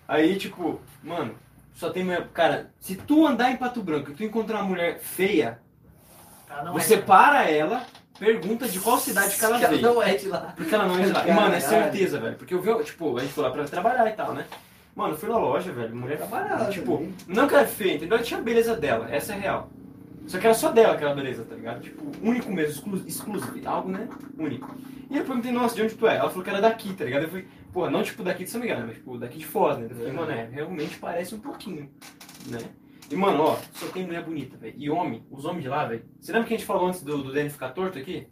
Aí, 0.07 0.37
tipo, 0.37 0.81
mano, 1.03 1.35
só 1.75 1.91
tem 1.91 2.05
mulher. 2.05 2.29
Cara, 2.33 2.73
se 2.79 2.95
tu 2.97 3.27
andar 3.27 3.51
em 3.51 3.57
Pato 3.57 3.83
Branco 3.83 4.11
e 4.11 4.15
tu 4.15 4.25
encontrar 4.25 4.59
uma 4.59 4.69
mulher 4.69 4.99
feia, 5.01 5.61
Tá, 6.47 6.65
não 6.65 6.73
você 6.73 6.95
é. 6.95 7.01
para 7.01 7.49
ela, 7.49 7.85
pergunta 8.21 8.69
de 8.69 8.79
qual 8.79 8.99
cidade 8.99 9.37
que 9.37 9.45
ela 9.45 9.59
Que 9.59 9.67
veio. 9.67 9.83
não 9.83 10.03
é 10.03 10.15
de 10.15 10.29
lá. 10.29 10.53
Porque 10.55 10.73
ela 10.75 10.87
não 10.87 10.99
é 10.99 11.03
de 11.03 11.13
lá. 11.13 11.25
Mano, 11.35 11.55
é 11.55 11.61
certeza, 11.61 12.21
velho. 12.21 12.37
Porque 12.37 12.55
eu 12.55 12.61
vi, 12.63 12.85
tipo, 12.85 13.17
a 13.17 13.21
gente 13.21 13.33
foi 13.33 13.43
lá 13.45 13.51
pra 13.51 13.65
trabalhar 13.65 14.07
e 14.09 14.13
tal, 14.13 14.33
né? 14.35 14.45
Mano, 14.95 15.15
eu 15.15 15.19
fui 15.19 15.29
na 15.29 15.39
loja, 15.39 15.73
velho, 15.73 15.97
mulher. 15.97 16.19
Trabalhava 16.19 16.71
Tipo, 16.71 16.97
também. 16.99 17.15
não 17.27 17.49
que 17.49 17.55
ela 17.55 17.63
é 17.65 17.67
feia, 17.67 17.95
entendeu? 17.97 18.17
Ela 18.19 18.25
tinha 18.27 18.39
a 18.39 18.43
beleza 18.43 18.77
dela, 18.77 19.09
essa 19.11 19.33
é 19.33 19.39
real. 19.39 19.71
Só 20.27 20.39
que 20.39 20.47
era 20.47 20.55
só 20.55 20.71
dela 20.71 20.95
aquela 20.95 21.15
beleza, 21.15 21.45
tá 21.45 21.55
ligado? 21.57 21.81
Tipo, 21.81 22.05
único 22.23 22.53
mesmo, 22.53 22.73
exclu 22.73 23.03
exclusivo, 23.07 23.69
algo, 23.69 23.89
né? 23.91 24.09
Único. 24.39 24.73
E 25.11 25.17
eu 25.17 25.25
perguntei, 25.25 25.51
nossa, 25.51 25.75
de 25.75 25.83
onde 25.83 25.95
tu 25.95 26.07
é? 26.07 26.17
Ela 26.19 26.29
falou 26.29 26.45
que 26.45 26.51
era 26.51 26.61
daqui, 26.61 26.93
tá 26.93 27.05
ligado? 27.05 27.23
Eu 27.23 27.29
falei, 27.31 27.49
pô, 27.73 27.91
não 27.91 28.03
tipo 28.03 28.23
daqui 28.23 28.45
de 28.45 28.51
São 28.51 28.61
Miguel, 28.61 28.79
mas 28.87 28.95
tipo 28.97 29.19
daqui 29.19 29.39
de 29.39 29.47
fora, 29.47 29.79
né? 29.79 29.87
Eu 29.91 29.97
falei, 29.97 30.13
mano, 30.13 30.31
é, 30.31 30.49
realmente 30.53 30.99
parece 30.99 31.35
um 31.35 31.41
pouquinho, 31.41 31.91
né? 32.47 32.59
E, 33.11 33.17
mano, 33.17 33.43
ó, 33.43 33.57
só 33.75 33.87
tem 33.89 34.05
mulher 34.07 34.23
bonita, 34.25 34.57
velho. 34.57 34.75
E 34.77 34.89
homem, 34.89 35.27
os 35.31 35.45
homens 35.45 35.63
de 35.63 35.69
lá, 35.69 35.85
velho. 35.85 36.05
Você 36.21 36.33
lembra 36.33 36.47
que 36.49 36.55
a 36.55 36.57
gente 36.57 36.67
falou 36.67 36.87
antes 36.87 37.03
do, 37.03 37.23
do 37.23 37.33
Danny 37.33 37.51
ficar 37.51 37.71
torto 37.71 37.99
aqui? 37.99 38.29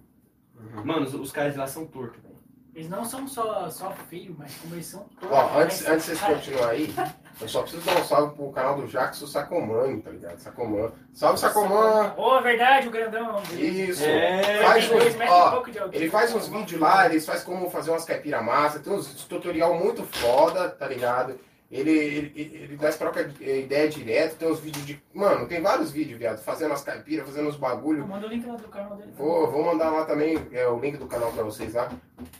Mano, 0.84 1.02
os, 1.02 1.14
os 1.14 1.32
caras 1.32 1.52
de 1.52 1.58
lá 1.58 1.66
são 1.66 1.84
tortos, 1.86 2.22
velho. 2.22 2.28
Eles 2.74 2.88
não 2.88 3.04
são 3.04 3.26
só, 3.26 3.68
só 3.70 3.90
feios, 4.08 4.36
mas 4.38 4.54
como 4.54 4.74
eles 4.76 4.86
são 4.86 5.02
todos. 5.20 5.36
Ó, 5.36 5.58
antes, 5.58 5.84
antes 5.84 6.06
de 6.06 6.14
vocês 6.14 6.20
continuarem 6.20 6.86
aí, 6.86 6.94
eu 7.40 7.48
só 7.48 7.62
preciso 7.62 7.84
dar 7.84 8.00
um 8.00 8.04
salve 8.04 8.36
pro 8.36 8.52
canal 8.52 8.76
do 8.76 8.86
Jackson 8.86 9.26
Sacomani, 9.26 10.00
tá 10.00 10.10
ligado? 10.10 10.38
Sacomã. 10.38 10.92
Salve 11.12 11.40
Sacomã! 11.40 12.14
Ô, 12.16 12.40
verdade, 12.40 12.86
o 12.86 12.92
grandão. 12.92 13.42
Isso! 13.58 14.04
É, 14.04 14.62
Faz 14.62 14.88
uns, 14.92 15.16
ó, 15.28 15.50
pouco 15.50 15.72
de 15.72 15.78
altura. 15.80 15.96
ele 15.96 16.08
faz 16.08 16.32
uns 16.32 16.46
vídeos 16.46 16.80
lá, 16.80 17.06
ele 17.06 17.20
faz 17.20 17.42
como 17.42 17.68
fazer 17.68 17.90
umas 17.90 18.04
caipira 18.04 18.40
massa, 18.40 18.78
tem 18.78 18.92
uns 18.92 19.24
tutorial 19.24 19.74
muito 19.76 20.04
foda, 20.04 20.68
tá 20.68 20.86
ligado? 20.86 21.36
Ele, 21.70 21.90
ele, 21.90 22.32
ele, 22.34 22.78
nós 22.80 22.96
troca 22.96 23.30
eh, 23.42 23.60
ideia 23.60 23.90
direto, 23.90 24.36
tem 24.36 24.50
uns 24.50 24.58
vídeos 24.58 24.86
de. 24.86 25.02
Mano, 25.12 25.46
tem 25.46 25.60
vários 25.60 25.92
vídeos, 25.92 26.18
viado, 26.18 26.38
fazendo 26.38 26.72
as 26.72 26.82
caipiras, 26.82 27.26
fazendo 27.26 27.46
os 27.46 27.56
bagulho. 27.56 28.08
Manda 28.08 28.26
o 28.26 28.30
link 28.30 28.46
lá 28.46 28.56
do 28.56 28.68
canal 28.68 28.96
dele. 28.96 29.12
Vou, 29.14 29.50
vou 29.50 29.62
mandar 29.62 29.90
lá 29.90 30.06
também 30.06 30.38
é, 30.50 30.66
o 30.66 30.80
link 30.80 30.96
do 30.96 31.06
canal 31.06 31.30
pra 31.30 31.42
vocês 31.42 31.74
lá. 31.74 31.90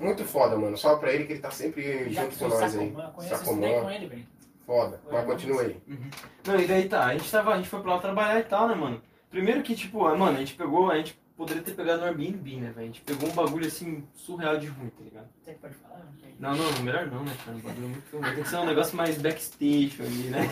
Muito 0.01 0.25
foda, 0.25 0.57
mano. 0.57 0.79
Salve 0.79 1.01
pra 1.01 1.13
ele 1.13 1.25
que 1.25 1.35
ele 1.35 1.41
tá 1.41 1.51
sempre 1.51 2.11
Já 2.11 2.23
junto 2.23 2.39
com 2.39 2.49
nós 2.49 2.77
aí. 2.77 2.97
Sacomã, 3.29 3.81
com 3.83 3.91
ele, 3.91 4.07
velho. 4.07 4.27
Foda. 4.65 5.01
Mas 5.11 5.25
continua 5.27 5.63
aí. 5.63 5.77
Não, 6.47 6.59
e 6.59 6.67
daí 6.67 6.89
tá, 6.89 7.05
a 7.07 7.13
gente 7.13 7.31
tava, 7.31 7.53
a 7.53 7.57
gente 7.57 7.69
foi 7.69 7.83
pra 7.83 7.95
lá 7.95 8.01
trabalhar 8.01 8.41
e 8.41 8.45
tal, 8.45 8.69
né, 8.69 8.75
mano? 8.75 9.03
Primeiro 9.31 9.63
que, 9.63 9.75
tipo, 9.75 10.07
ah, 10.07 10.17
mano, 10.17 10.37
a 10.37 10.41
gente 10.41 10.55
pegou, 10.55 10.91
a 10.91 10.97
gente 10.97 11.19
poderia 11.37 11.63
ter 11.63 11.73
pegado 11.73 12.01
no 12.01 12.07
Airbnb, 12.07 12.57
né, 12.57 12.71
velho? 12.71 12.81
A 12.81 12.87
gente 12.87 13.03
pegou 13.03 13.29
um 13.29 13.33
bagulho 13.33 13.67
assim, 13.67 14.05
surreal 14.15 14.59
de 14.59 14.67
ruim, 14.69 14.89
tá 14.89 15.05
ligado? 15.05 15.29
Você 15.43 15.53
que 15.53 15.59
pode 15.59 15.75
falar? 15.75 16.03
Sei. 16.21 16.28
Não, 16.39 16.55
não, 16.55 16.83
melhor 16.83 17.07
não, 17.09 17.25
né, 17.25 17.33
cara? 17.45 17.57
Um 17.57 17.61
bagulho 17.61 17.89
muito 17.89 18.17
ruim. 18.17 18.35
Tem 18.35 18.43
que 18.45 18.49
ser 18.49 18.57
um 18.57 18.67
negócio 18.67 18.97
mais 18.97 19.19
backstage 19.19 19.97
ali, 20.01 20.29
né? 20.31 20.49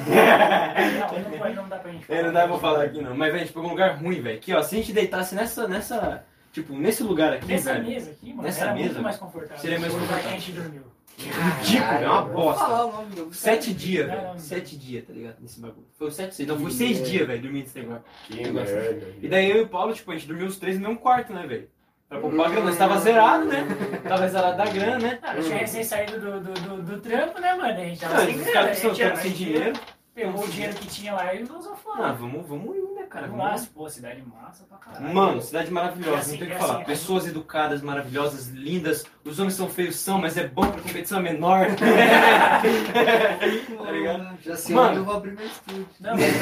Não, 1.00 1.30
não, 1.30 1.38
pode, 1.38 1.54
não 1.54 1.68
dá 1.68 1.76
pra 1.78 1.92
gente 1.92 2.12
É, 2.12 2.22
não 2.24 2.32
dá 2.32 2.48
pra 2.48 2.58
falar 2.58 2.84
aqui 2.84 3.00
não. 3.00 3.14
Mas, 3.16 3.28
velho, 3.28 3.36
a 3.36 3.44
gente 3.44 3.52
pegou 3.54 3.68
um 3.68 3.72
lugar 3.72 3.96
ruim, 3.96 4.20
velho. 4.20 4.36
Aqui, 4.36 4.52
ó, 4.52 4.62
se 4.62 4.74
a 4.74 4.78
gente 4.78 4.92
deitasse 4.92 5.34
nessa, 5.36 5.68
nessa, 5.68 6.24
tipo, 6.52 6.72
nesse 6.76 7.02
lugar 7.04 7.32
aqui, 7.34 7.46
Nessa 7.46 7.74
velho. 7.74 7.84
mesa 7.86 8.10
aqui, 8.10 8.30
mano, 8.30 8.42
Nessa 8.42 8.64
era 8.64 8.74
mesa, 8.74 8.84
muito 8.88 9.02
mais 9.02 9.16
confortável. 9.16 9.58
seria 9.58 9.78
mais 9.78 9.92
do 9.92 9.98
que 9.98 10.04
a 10.04 10.08
confortável. 10.08 10.40
gente 10.40 10.52
dormiu. 10.52 10.82
Ridículo, 11.18 11.92
é 11.92 12.08
uma 12.10 12.22
bosta. 12.22 12.64
falar 12.66 13.04
Sete 13.32 13.72
dias, 13.72 14.06
velho. 14.06 14.38
Sete 14.38 14.76
dias, 14.76 15.04
tá 15.06 15.12
ligado? 15.14 15.36
Nesse 15.40 15.60
bagulho. 15.60 15.86
Foi 15.98 16.10
sete, 16.10 16.34
seis. 16.34 16.48
Não, 16.48 16.58
foi 16.58 16.70
seis 16.72 17.08
dias, 17.08 17.26
velho, 17.26 17.40
dormindo 17.42 17.62
nesse 17.62 17.78
negócio. 17.78 18.02
Que 18.26 18.42
Negócio. 18.42 18.74
merda. 18.74 19.06
E 19.22 19.28
daí 19.28 19.50
eu 19.50 19.56
e 19.58 19.60
o 19.62 19.68
Paulo, 19.68 19.94
tipo, 19.94 20.10
a 20.10 20.14
gente 20.14 20.26
dormiu 20.26 20.46
os 20.46 20.58
três 20.58 20.76
no 20.78 20.88
mesmo 20.88 20.98
quarto, 21.00 21.32
né, 21.32 21.46
velho? 21.46 21.68
Pra 22.08 22.20
poupar 22.20 22.50
grana, 22.50 22.66
nós 22.66 22.78
tava 22.78 22.98
zerado, 23.00 23.44
né? 23.46 23.66
Tava 24.08 24.28
zerado 24.28 24.56
da 24.56 24.64
grana, 24.66 24.98
né? 24.98 25.18
Ah, 25.22 25.36
eu 25.36 25.42
tinha 25.42 25.56
recém 25.58 25.82
saído 25.82 26.20
do, 26.20 26.40
do, 26.40 26.52
do, 26.54 26.82
do 26.82 27.00
trampo, 27.00 27.40
né, 27.40 27.54
mano? 27.54 27.68
A 27.72 27.84
gente 27.84 28.00
tava 28.00 28.14
Não, 28.14 28.24
sem 28.24 28.34
os 28.36 28.40
grana. 28.42 28.52
caras 28.52 28.78
gente- 28.80 29.02
a 29.02 29.16
sem 29.16 29.30
gente 29.30 29.36
dinheiro. 29.44 29.72
Pegou 30.14 30.44
o 30.44 30.48
dinheiro 30.48 30.74
que 30.74 30.86
tinha 30.86 31.12
lá 31.12 31.34
e 31.34 31.42
usou 31.42 31.72
Ah, 31.72 31.76
fora. 31.76 32.12
vamos, 32.14 32.46
vamos 32.48 32.74
ir, 32.76 32.80
né, 32.94 33.02
cara? 33.10 33.26
Vamos 33.26 33.44
Vamos 33.44 33.60
lá, 33.62 33.68
pô, 33.74 33.90
cidade 33.90 34.22
massa 34.22 34.64
pra 34.64 34.78
caralho. 34.78 35.12
Mano, 35.14 35.42
cidade 35.42 35.70
maravilhosa, 35.70 36.18
assim, 36.20 36.30
não 36.32 36.38
tem 36.38 36.48
o 36.48 36.50
que 36.52 36.56
falar. 36.58 36.74
assim, 36.76 36.84
Pessoas 36.84 37.26
educadas, 37.26 37.82
maravilhosas, 37.82 38.48
lindas. 38.48 39.04
Os 39.26 39.38
homens 39.40 39.54
são 39.54 39.68
feios, 39.68 39.96
são, 39.96 40.20
mas 40.20 40.36
é 40.36 40.46
bom 40.46 40.62
pra 40.62 40.80
competição 40.80 41.20
menor. 41.20 41.66
tá 41.76 42.62
ligado? 43.90 44.38
Já 44.40 44.56
sei 44.56 44.72
Mano. 44.74 44.98
eu 44.98 45.04
vou 45.04 45.16
abrir 45.16 45.32
meu 45.32 45.46
estúdio. 45.46 45.88
Não, 45.98 46.14
mas... 46.14 46.38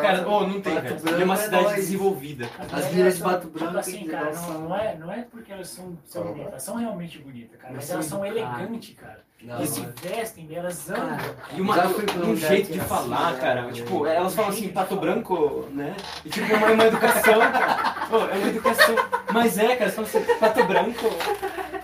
Cara, 0.00 0.26
oh, 0.26 0.46
não 0.46 0.62
tem, 0.62 0.74
Pato 0.74 0.96
velho. 0.96 1.20
É 1.20 1.24
uma 1.24 1.34
é 1.34 1.36
cidade 1.36 1.74
desenvolvida. 1.74 2.48
As 2.72 2.90
minas 2.92 3.18
de 3.18 3.22
Bato 3.22 3.46
Tipo 3.46 3.58
Branco 3.58 3.78
assim, 3.78 3.98
tem 3.98 4.08
cara, 4.08 4.32
não, 4.32 4.60
não, 4.60 4.76
é, 4.76 4.96
não 4.96 5.12
é 5.12 5.26
porque 5.30 5.52
elas 5.52 5.68
são, 5.68 5.98
são 6.06 6.22
bonitas, 6.24 6.48
elas 6.48 6.62
são 6.62 6.76
realmente 6.76 7.18
bonitas, 7.18 7.60
cara, 7.60 7.74
Mas 7.74 7.76
mas 7.80 7.90
elas 7.90 8.06
são 8.06 8.24
elegantes, 8.24 8.96
cara. 8.96 9.20
Não, 9.42 9.56
Eles 9.56 9.70
se 9.70 9.80
não. 9.80 9.92
vestem, 10.02 10.48
elas 10.54 10.90
andam. 10.90 11.16
Cara, 11.16 11.36
E 11.56 11.60
uma, 11.62 11.86
um 12.26 12.36
jeito 12.36 12.72
de 12.72 12.78
era 12.78 12.86
falar, 12.88 13.30
assim, 13.30 13.40
cara. 13.40 13.62
né? 13.62 13.72
Tipo, 13.72 14.06
elas 14.06 14.34
falam 14.34 14.50
assim, 14.50 14.68
pato 14.68 14.96
branco, 14.96 15.66
né? 15.72 15.96
E 16.24 16.28
tipo, 16.28 16.54
uma, 16.54 16.66
uma 16.66 16.86
educação, 16.86 17.40
cara. 17.40 18.06
Pô, 18.10 18.16
é 18.18 18.34
uma 18.34 18.48
educação. 18.48 18.94
Mas 19.32 19.56
é, 19.56 19.76
cara, 19.76 19.90
são 19.90 20.04
assim, 20.04 20.20
pato 20.38 20.62
branco. 20.64 21.06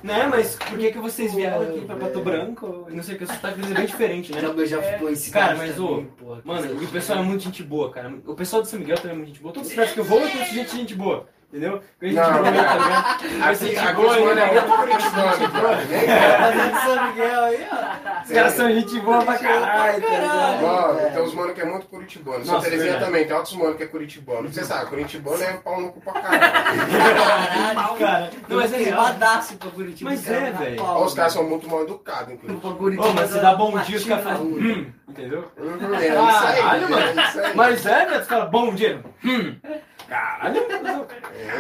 Né? 0.06 0.26
Mas 0.28 0.54
por 0.54 0.78
que, 0.78 0.92
que 0.92 0.98
vocês 0.98 1.34
vieram 1.34 1.62
aqui 1.62 1.80
pra 1.80 1.96
Pato 1.96 2.20
Branco? 2.20 2.86
E 2.88 2.94
não 2.94 3.02
sei 3.02 3.16
o 3.16 3.18
que, 3.18 3.24
o 3.24 3.26
sotaque 3.26 3.56
deles 3.56 3.72
é 3.72 3.74
bem 3.74 3.86
diferente, 3.86 4.32
né? 4.32 4.40
Já, 4.40 4.64
já 4.64 4.78
É. 4.80 4.92
ficou 4.92 5.12
Cara, 5.32 5.56
mas, 5.56 5.78
ô, 5.80 6.04
Mano, 6.44 6.82
e 6.82 6.84
o 6.84 6.88
pessoal 6.88 7.18
é 7.18 7.22
muito 7.22 7.42
gente 7.42 7.62
boa, 7.62 7.90
cara. 7.90 8.14
O 8.24 8.34
pessoal 8.34 8.62
de 8.62 8.68
São 8.68 8.78
Miguel 8.78 8.96
também 8.96 9.12
é 9.12 9.16
muito 9.16 9.28
gente 9.28 9.40
boa. 9.40 9.52
Todas 9.52 9.66
as 9.68 9.72
cidades 9.72 9.94
que 9.94 10.00
eu 10.00 10.04
vou, 10.04 10.20
eu 10.20 10.30
conheço 10.30 10.54
gente, 10.54 10.76
gente 10.76 10.94
boa. 10.94 11.26
Entendeu? 11.56 11.80
Conheço 11.98 12.18
gente 12.18 12.30
Não. 12.30 12.32
boa, 12.32 12.44
tá 12.44 12.50
ligado? 12.50 13.46
Aqui 13.48 13.94
boa, 13.94 14.12
os 14.12 14.18
mano 14.18 14.30
é 14.30 14.34
né? 14.34 14.52
muito 14.52 14.76
curitibano, 14.76 15.48
cara. 15.52 16.82
São 16.84 17.06
Miguel 17.06 17.44
aí, 17.44 17.66
ó. 17.72 18.22
Os 18.22 18.30
caras 18.30 18.52
são 18.52 18.70
gente 18.72 19.00
boa 19.00 19.24
pra 19.24 19.38
caralho, 19.38 20.02
tá 20.02 20.08
ligado? 20.08 20.62
Mano, 20.62 21.10
tem 21.14 21.22
uns 21.22 21.34
mano 21.34 21.54
que 21.54 21.60
é 21.62 21.64
muito 21.64 21.86
curitibano. 21.86 22.44
Nossa, 22.44 22.68
Terezinha 22.68 22.98
também, 22.98 23.26
tem 23.26 23.34
outros 23.34 23.56
mano 23.56 23.74
que 23.74 23.82
é 23.84 23.86
curitibano. 23.86 24.52
Você 24.52 24.64
sabe, 24.64 24.90
curitibano 24.90 25.42
é 25.42 25.52
pau 25.54 25.80
no 25.80 25.92
cu 25.92 26.00
pra 26.02 26.12
caralho. 26.12 26.42
Caralho. 26.44 27.98
Cara, 27.98 28.30
não, 28.48 28.56
mas 28.58 28.72
é 28.72 28.76
real. 28.76 28.84
queimadaço 28.84 29.56
pra 29.56 29.70
Curitiba. 29.70 30.10
Mas 30.10 30.28
é, 30.28 30.50
velho. 30.50 30.82
Os 30.82 31.14
caras 31.14 31.32
velho. 31.32 31.44
são 31.44 31.44
muito 31.44 31.70
mal 31.70 31.84
educados, 31.84 32.34
inclusive. 32.34 33.00
Ô, 33.00 33.12
mas 33.14 33.30
você 33.30 33.40
dá 33.40 33.54
bom 33.54 33.78
dia, 33.78 33.96
os 33.96 34.04
caras 34.04 34.24
falam, 34.24 34.42
hum, 34.42 34.92
entendeu? 35.08 35.50
Uhum, 35.56 35.94
é 35.94 36.08
isso 36.08 36.46
aí, 36.46 36.60
é 36.60 37.28
isso 37.28 37.40
aí. 37.40 37.54
Mas 37.54 37.86
é, 37.86 38.06
né? 38.10 38.18
Os 38.18 38.26
caras, 38.26 38.50
bom 38.50 38.74
dia. 38.74 39.02
Hum. 39.24 39.56
Caralho. 40.08 40.66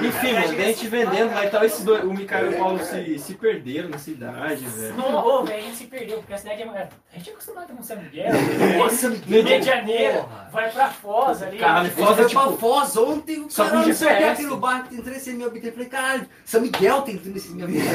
Enfim, 0.02 0.32
mano, 0.34 0.48
daí 0.48 0.62
a 0.62 0.66
gente 0.66 0.86
vendendo 0.88 1.34
lá 1.34 1.44
e 1.44 1.50
tal, 1.50 1.64
esses 1.64 1.84
dois, 1.84 2.04
o 2.04 2.12
Micael 2.12 2.52
e 2.52 2.54
o 2.54 2.58
Paulo 2.58 2.78
se, 2.84 3.18
se 3.18 3.34
perderam 3.34 3.88
na 3.88 3.98
cidade, 3.98 4.64
velho. 4.64 4.94
Não, 4.94 5.26
ô, 5.26 5.44
velho, 5.44 5.58
a 5.58 5.62
gente 5.62 5.76
se 5.76 5.86
perdeu, 5.86 6.18
porque 6.18 6.32
a 6.32 6.38
cidade 6.38 6.62
é. 6.62 6.66
A 6.66 7.18
gente 7.18 7.30
é 7.30 7.32
acostumado 7.32 7.74
com 7.74 7.82
São 7.82 7.96
Miguel, 7.96 8.32
Nossa, 8.78 9.08
Rio 9.08 9.42
de 9.42 9.62
Janeiro, 9.62 10.22
porra. 10.22 10.48
vai 10.52 10.70
pra 10.70 10.88
Foz 10.90 11.42
ali. 11.42 11.58
Caralho, 11.58 11.90
Foz 11.90 12.10
é 12.10 12.14
foi 12.14 12.28
pra 12.34 12.44
tipo. 12.46 12.56
Foz 12.56 12.96
ontem, 12.96 13.40
o 13.40 13.50
só 13.50 13.64
cara 13.64 13.86
não 13.86 13.92
sei 13.92 14.08
o 14.08 14.30
aqui 14.30 14.42
no 14.42 14.56
bar 14.56 14.82
que 14.84 14.90
tem 14.90 15.02
13 15.02 15.32
mil 15.34 15.46
habitantes. 15.46 15.68
Eu 15.68 15.72
falei, 15.74 15.88
caralho, 15.88 16.28
São 16.44 16.60
Miguel 16.60 17.02
tem 17.02 17.18
13 17.18 17.54
mil 17.54 17.64
habitantes. 17.64 17.94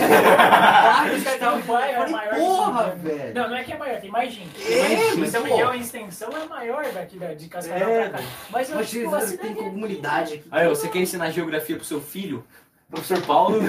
Vai, 1.66 1.92
é 1.92 1.96
falei, 1.96 2.12
maior 2.12 2.36
porra, 2.36 2.96
velho. 2.96 3.34
Não, 3.36 3.50
não 3.50 3.56
é 3.56 3.64
que 3.64 3.74
é 3.74 3.78
maior, 3.78 4.02
tem 4.02 4.12
mais 4.12 4.34
gente. 4.34 4.72
É, 4.72 5.16
mas, 5.16 5.30
São 5.30 5.44
pô. 5.44 5.50
Miguel, 5.50 5.74
em 5.76 5.82
extensão, 5.82 6.30
é 6.30 6.46
maior 6.48 6.84
daqui 6.92 7.18
da, 7.18 7.34
de 7.34 7.48
Cascavel 7.48 7.90
É, 7.90 8.10
pra 8.10 8.20
cá. 8.20 8.26
Mas 8.50 8.70
eu 8.70 8.80
acho 8.80 8.92
que 8.92 9.38
tem 9.38 9.52
é 9.52 9.56
comunidade 9.56 10.34
aqui. 10.36 10.41
Aí, 10.50 10.68
ó, 10.68 10.70
você 10.70 10.90
quer 10.90 11.00
ensinar 11.00 11.30
geografia 11.32 11.76
pro 11.76 11.86
seu 11.86 12.02
filho? 12.02 12.46
Professor 12.90 13.22
Paulo? 13.26 13.60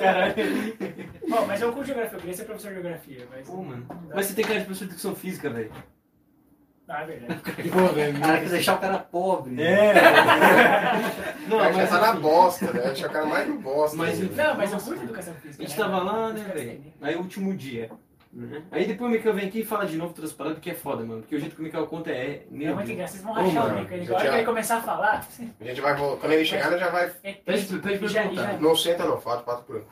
Caralho. 0.00 0.34
Bom, 1.28 1.44
mas 1.46 1.60
eu 1.60 1.72
curto 1.72 1.86
geografia, 1.86 2.16
eu 2.16 2.20
queria 2.20 2.36
ser 2.36 2.44
professor 2.44 2.68
de 2.68 2.74
geografia. 2.74 3.26
Mas, 3.30 3.48
Pô, 3.48 3.62
mano. 3.62 3.86
Mas 4.14 4.26
você 4.26 4.34
tem 4.34 4.44
cara 4.44 4.60
de 4.60 4.64
professor 4.64 4.84
de 4.84 4.90
educação 4.92 5.16
física, 5.16 5.50
velho. 5.50 5.72
Não, 6.86 6.94
é 6.94 7.04
verdade. 7.04 7.42
Pô, 7.68 7.86
velho. 7.88 8.20
Cara, 8.20 8.40
quer 8.40 8.48
deixar 8.48 8.74
o 8.76 8.78
cara 8.78 8.98
pobre. 8.98 9.60
É. 9.60 9.92
Não, 11.48 11.58
mas 11.58 11.76
já 11.76 11.86
tá 11.88 12.00
na 12.00 12.12
enfim. 12.12 12.20
bosta, 12.20 12.72
né? 12.72 12.80
Deixa 12.80 13.06
o 13.08 13.10
cara 13.10 13.26
mais 13.26 13.48
no 13.48 13.58
bosta. 13.58 13.96
Mas, 13.96 14.20
né? 14.20 14.44
Não, 14.44 14.56
mas 14.56 14.72
eu 14.72 14.78
curto 14.78 15.02
educação 15.02 15.34
física. 15.34 15.64
A 15.64 15.66
gente 15.66 15.78
né? 15.78 15.84
tava 15.84 16.02
lá, 16.02 16.32
né, 16.32 16.44
velho? 16.54 16.84
Aí, 17.02 17.16
último 17.16 17.56
dia. 17.56 17.90
Né? 18.36 18.62
Aí 18.70 18.86
depois 18.86 19.10
o 19.10 19.14
Mikael 19.14 19.34
vem 19.34 19.48
aqui 19.48 19.60
e 19.60 19.64
fala 19.64 19.86
de 19.86 19.96
novo 19.96 20.12
todas 20.12 20.30
as 20.30 20.36
paradas, 20.36 20.58
porque 20.58 20.70
é 20.70 20.74
foda, 20.74 21.04
mano. 21.04 21.20
Porque 21.22 21.36
o 21.36 21.40
jeito 21.40 21.54
que 21.54 21.60
o 21.60 21.64
Mikael 21.64 21.86
conta 21.86 22.10
é. 22.10 22.14
É 22.14 22.46
Meu 22.50 22.74
muito 22.74 22.86
Deus. 22.86 22.90
engraçado, 22.90 23.12
vocês 23.22 23.24
vão 23.24 23.32
rachar 23.32 23.66
o 23.76 23.78
bico. 23.80 23.94
Ele- 23.94 24.04
já 24.04 24.16
que 24.20 24.26
ele 24.26 24.44
começar 24.44 24.76
a 24.76 24.82
falar, 24.82 25.26
A 25.60 25.64
gente 25.64 25.80
vai 25.80 25.94
voltar. 25.96 26.20
Quando 26.20 26.32
ele 26.32 26.44
chegar, 26.44 26.78
já 26.78 26.90
vai. 26.90 27.12
é 27.22 27.32
Pede- 27.32 27.78
pede 27.78 27.98
pra 27.98 28.08
já- 28.08 28.20
ele 28.20 28.28
contar. 28.30 28.52
já- 28.52 28.58
Não 28.58 28.76
senta, 28.76 29.04
não. 29.04 29.20
Fala 29.20 29.38
de 29.38 29.44
pato 29.44 29.72
branco. 29.72 29.88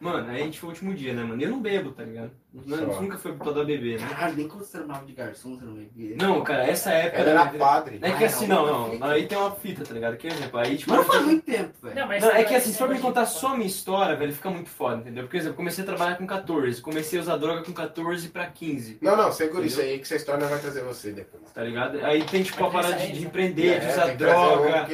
Mano, 0.00 0.28
aí 0.30 0.42
a 0.42 0.44
gente 0.44 0.58
foi 0.60 0.68
o 0.68 0.72
último 0.72 0.92
dia, 0.94 1.14
né, 1.14 1.22
mano? 1.24 1.40
E 1.40 1.44
eu 1.44 1.50
não 1.50 1.60
bebo, 1.62 1.92
tá 1.92 2.02
ligado? 2.02 2.30
Não- 2.66 3.02
nunca 3.02 3.18
foi 3.18 3.32
habituado 3.32 3.60
a 3.60 3.64
beber, 3.64 4.00
né? 4.00 4.06
Caralho, 4.08 4.36
nem 4.36 4.46
quando 4.46 4.64
você 4.64 4.78
trabalhava 4.78 5.04
de 5.06 5.12
garçom, 5.12 5.56
você 5.56 5.64
não 5.64 5.74
bebia. 5.74 6.16
Não, 6.16 6.40
cara, 6.44 6.64
essa 6.68 6.90
época. 6.92 7.20
Ela 7.22 7.30
era 7.32 7.44
vida- 7.50 7.58
padre. 7.64 7.98
É 8.00 8.12
que 8.12 8.22
Ah, 8.22 8.26
assim, 8.28 8.46
não, 8.46 8.64
não, 8.66 8.94
não. 8.94 9.06
Aí 9.08 9.26
tem 9.26 9.36
uma 9.36 9.50
fita, 9.50 9.82
tá 9.84 9.92
ligado? 9.92 10.16
Que 10.16 10.28
exemplo, 10.28 10.60
aí 10.60 10.76
tipo. 10.76 10.90
Mas 10.92 11.00
não 11.00 11.12
faz 11.12 11.24
muito 11.24 11.44
tempo, 11.44 11.70
velho. 11.82 11.96
Não, 11.96 12.06
mas 12.06 12.22
Não, 12.22 12.30
é 12.30 12.38
esse 12.40 12.48
que 12.48 12.54
assim, 12.54 12.70
se 12.72 12.78
for 12.78 12.88
me 12.88 12.98
contar 13.00 13.26
só 13.26 13.48
a 13.48 13.54
minha 13.56 13.66
história, 13.66 14.14
velho, 14.14 14.32
fica 14.32 14.50
muito 14.50 14.70
foda, 14.70 14.98
entendeu? 15.00 15.24
Porque, 15.24 15.36
por 15.36 15.42
exemplo, 15.42 15.54
eu 15.54 15.56
comecei 15.56 15.82
a 15.82 15.86
trabalhar 15.88 16.14
com 16.16 16.26
14, 16.28 16.80
comecei 16.80 17.18
a 17.18 17.22
usar 17.22 17.36
droga 17.38 17.62
com 17.64 17.72
14 17.72 18.28
pra 18.28 18.46
15, 18.46 18.98
Não, 19.02 19.16
não, 19.16 19.32
segura 19.32 19.66
isso 19.66 19.80
aí 19.80 19.96
que 19.98 20.04
essa 20.04 20.14
história 20.14 20.46
vai 20.46 20.60
trazer 20.60 20.82
você 20.84 21.10
depois. 21.10 21.42
tá 21.52 21.62
ligado? 21.64 21.98
Aí 22.04 22.22
tem, 22.22 22.44
tipo, 22.44 22.64
a 22.64 22.70
parada 22.70 22.94
de, 22.94 23.08
de 23.12 23.20
né? 23.20 23.26
empreender, 23.26 23.80
de 23.80 23.86
É, 23.86 23.90
usar 23.90 24.06
um, 24.12 24.16
droga, 24.16 24.86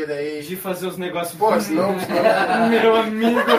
de 0.42 0.56
fazer 0.56 0.86
os 0.86 0.96
negócios. 0.96 1.38
Pô, 1.38 1.60
senão. 1.60 1.94
senão- 2.00 2.68
Meu 2.70 2.96
amigo. 2.96 3.40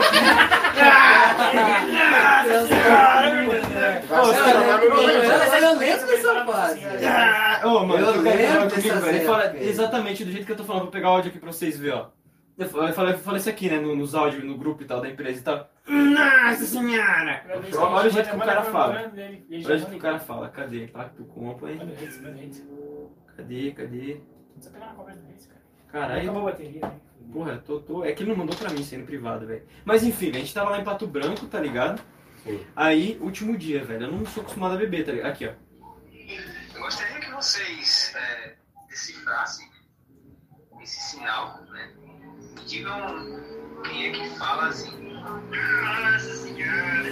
Vai 4.00 4.20
Ô, 4.20 4.26
eu- 4.26 4.34
eu- 4.34 4.94
eu 5.64 5.78
lembro 5.78 6.08
dessa 6.08 6.46
fase. 6.46 6.82
Ah, 7.06 7.62
Ô, 7.66 7.86
mano, 7.86 8.06
Eu 8.06 8.22
lembro 8.22 8.70
fala 9.26 9.44
épocas. 9.46 9.62
exatamente 9.68 10.26
do 10.26 10.32
jeito 10.32 10.46
que 10.46 10.52
eu 10.52 10.58
tô 10.58 10.64
falando, 10.64 10.84
vou 10.84 10.92
pegar 10.92 11.10
o 11.10 11.14
áudio 11.16 11.30
aqui 11.30 11.40
pra 11.40 11.52
vocês 11.52 11.78
verem, 11.78 11.98
ó. 12.00 12.08
Eu 12.58 12.68
falei, 12.70 12.90
eu 12.90 12.94
falei, 12.94 13.14
eu 13.14 13.18
falei 13.20 13.40
isso 13.40 13.50
aqui, 13.50 13.70
né, 13.70 13.80
no- 13.80 13.96
nos 13.96 14.14
áudios, 14.14 14.44
no 14.44 14.56
grupo 14.58 14.84
e 14.84 14.86
tal, 14.86 15.02
da 15.02 15.10
empresa 15.10 15.40
e 15.40 15.44
tal. 15.44 15.70
Nossa 15.88 16.66
senhora! 16.66 17.44
Olha 17.78 18.08
o 18.08 18.10
jeito 18.12 18.30
que 18.30 18.36
o 18.36 18.40
cara 18.40 18.64
fala. 18.64 18.94
Olha 18.96 19.12
o 19.50 19.62
jeito 19.62 19.86
que 19.88 19.96
o 19.96 20.00
cara 20.00 20.20
fala. 20.20 20.50
Cadê? 20.50 20.88
Pacto 20.88 21.24
Company. 21.26 21.80
Cadê, 23.36 23.72
cadê? 23.72 24.18
Caralho. 25.92 26.22
Acabou 26.22 26.42
a 26.48 26.52
bateria, 26.52 26.82
né? 26.82 26.92
Porra, 27.32 27.64
tô, 27.66 27.80
tô... 27.80 28.04
é 28.04 28.12
que 28.12 28.24
ele 28.24 28.30
não 28.32 28.38
mandou 28.38 28.56
pra 28.56 28.70
mim, 28.70 28.84
sendo 28.84 29.06
privado, 29.06 29.46
velho. 29.48 29.64
Mas 29.86 30.04
enfim, 30.04 30.30
a 30.32 30.34
gente 30.34 30.54
tava 30.54 30.70
lá 30.72 30.80
em 30.80 30.84
Pato 30.84 31.08
Branco, 31.08 31.46
tá 31.48 31.60
ligado? 31.60 32.02
Sim. 32.44 32.66
Aí, 32.76 33.18
último 33.22 33.58
dia, 33.58 33.84
velho. 33.84 34.06
Eu 34.06 34.12
não 34.12 34.26
sou 34.26 34.42
acostumado 34.42 34.76
a 34.76 34.78
beber, 34.78 35.06
tá 35.06 35.12
ligado? 35.12 35.32
Aqui, 35.32 35.48
ó. 35.48 35.54
Eu 36.76 36.82
gostaria 36.82 37.20
que 37.20 37.32
vocês 37.32 38.14
é, 38.16 38.56
decifrassem 38.90 39.70
esse 40.82 41.00
sinal, 41.12 41.62
né? 41.70 41.94
E 42.62 42.66
digam 42.66 43.02
quem 43.84 44.08
é 44.08 44.12
que 44.12 44.38
fala 44.38 44.68
assim. 44.68 45.11
Nossa 45.22 46.34
senhora! 46.36 47.08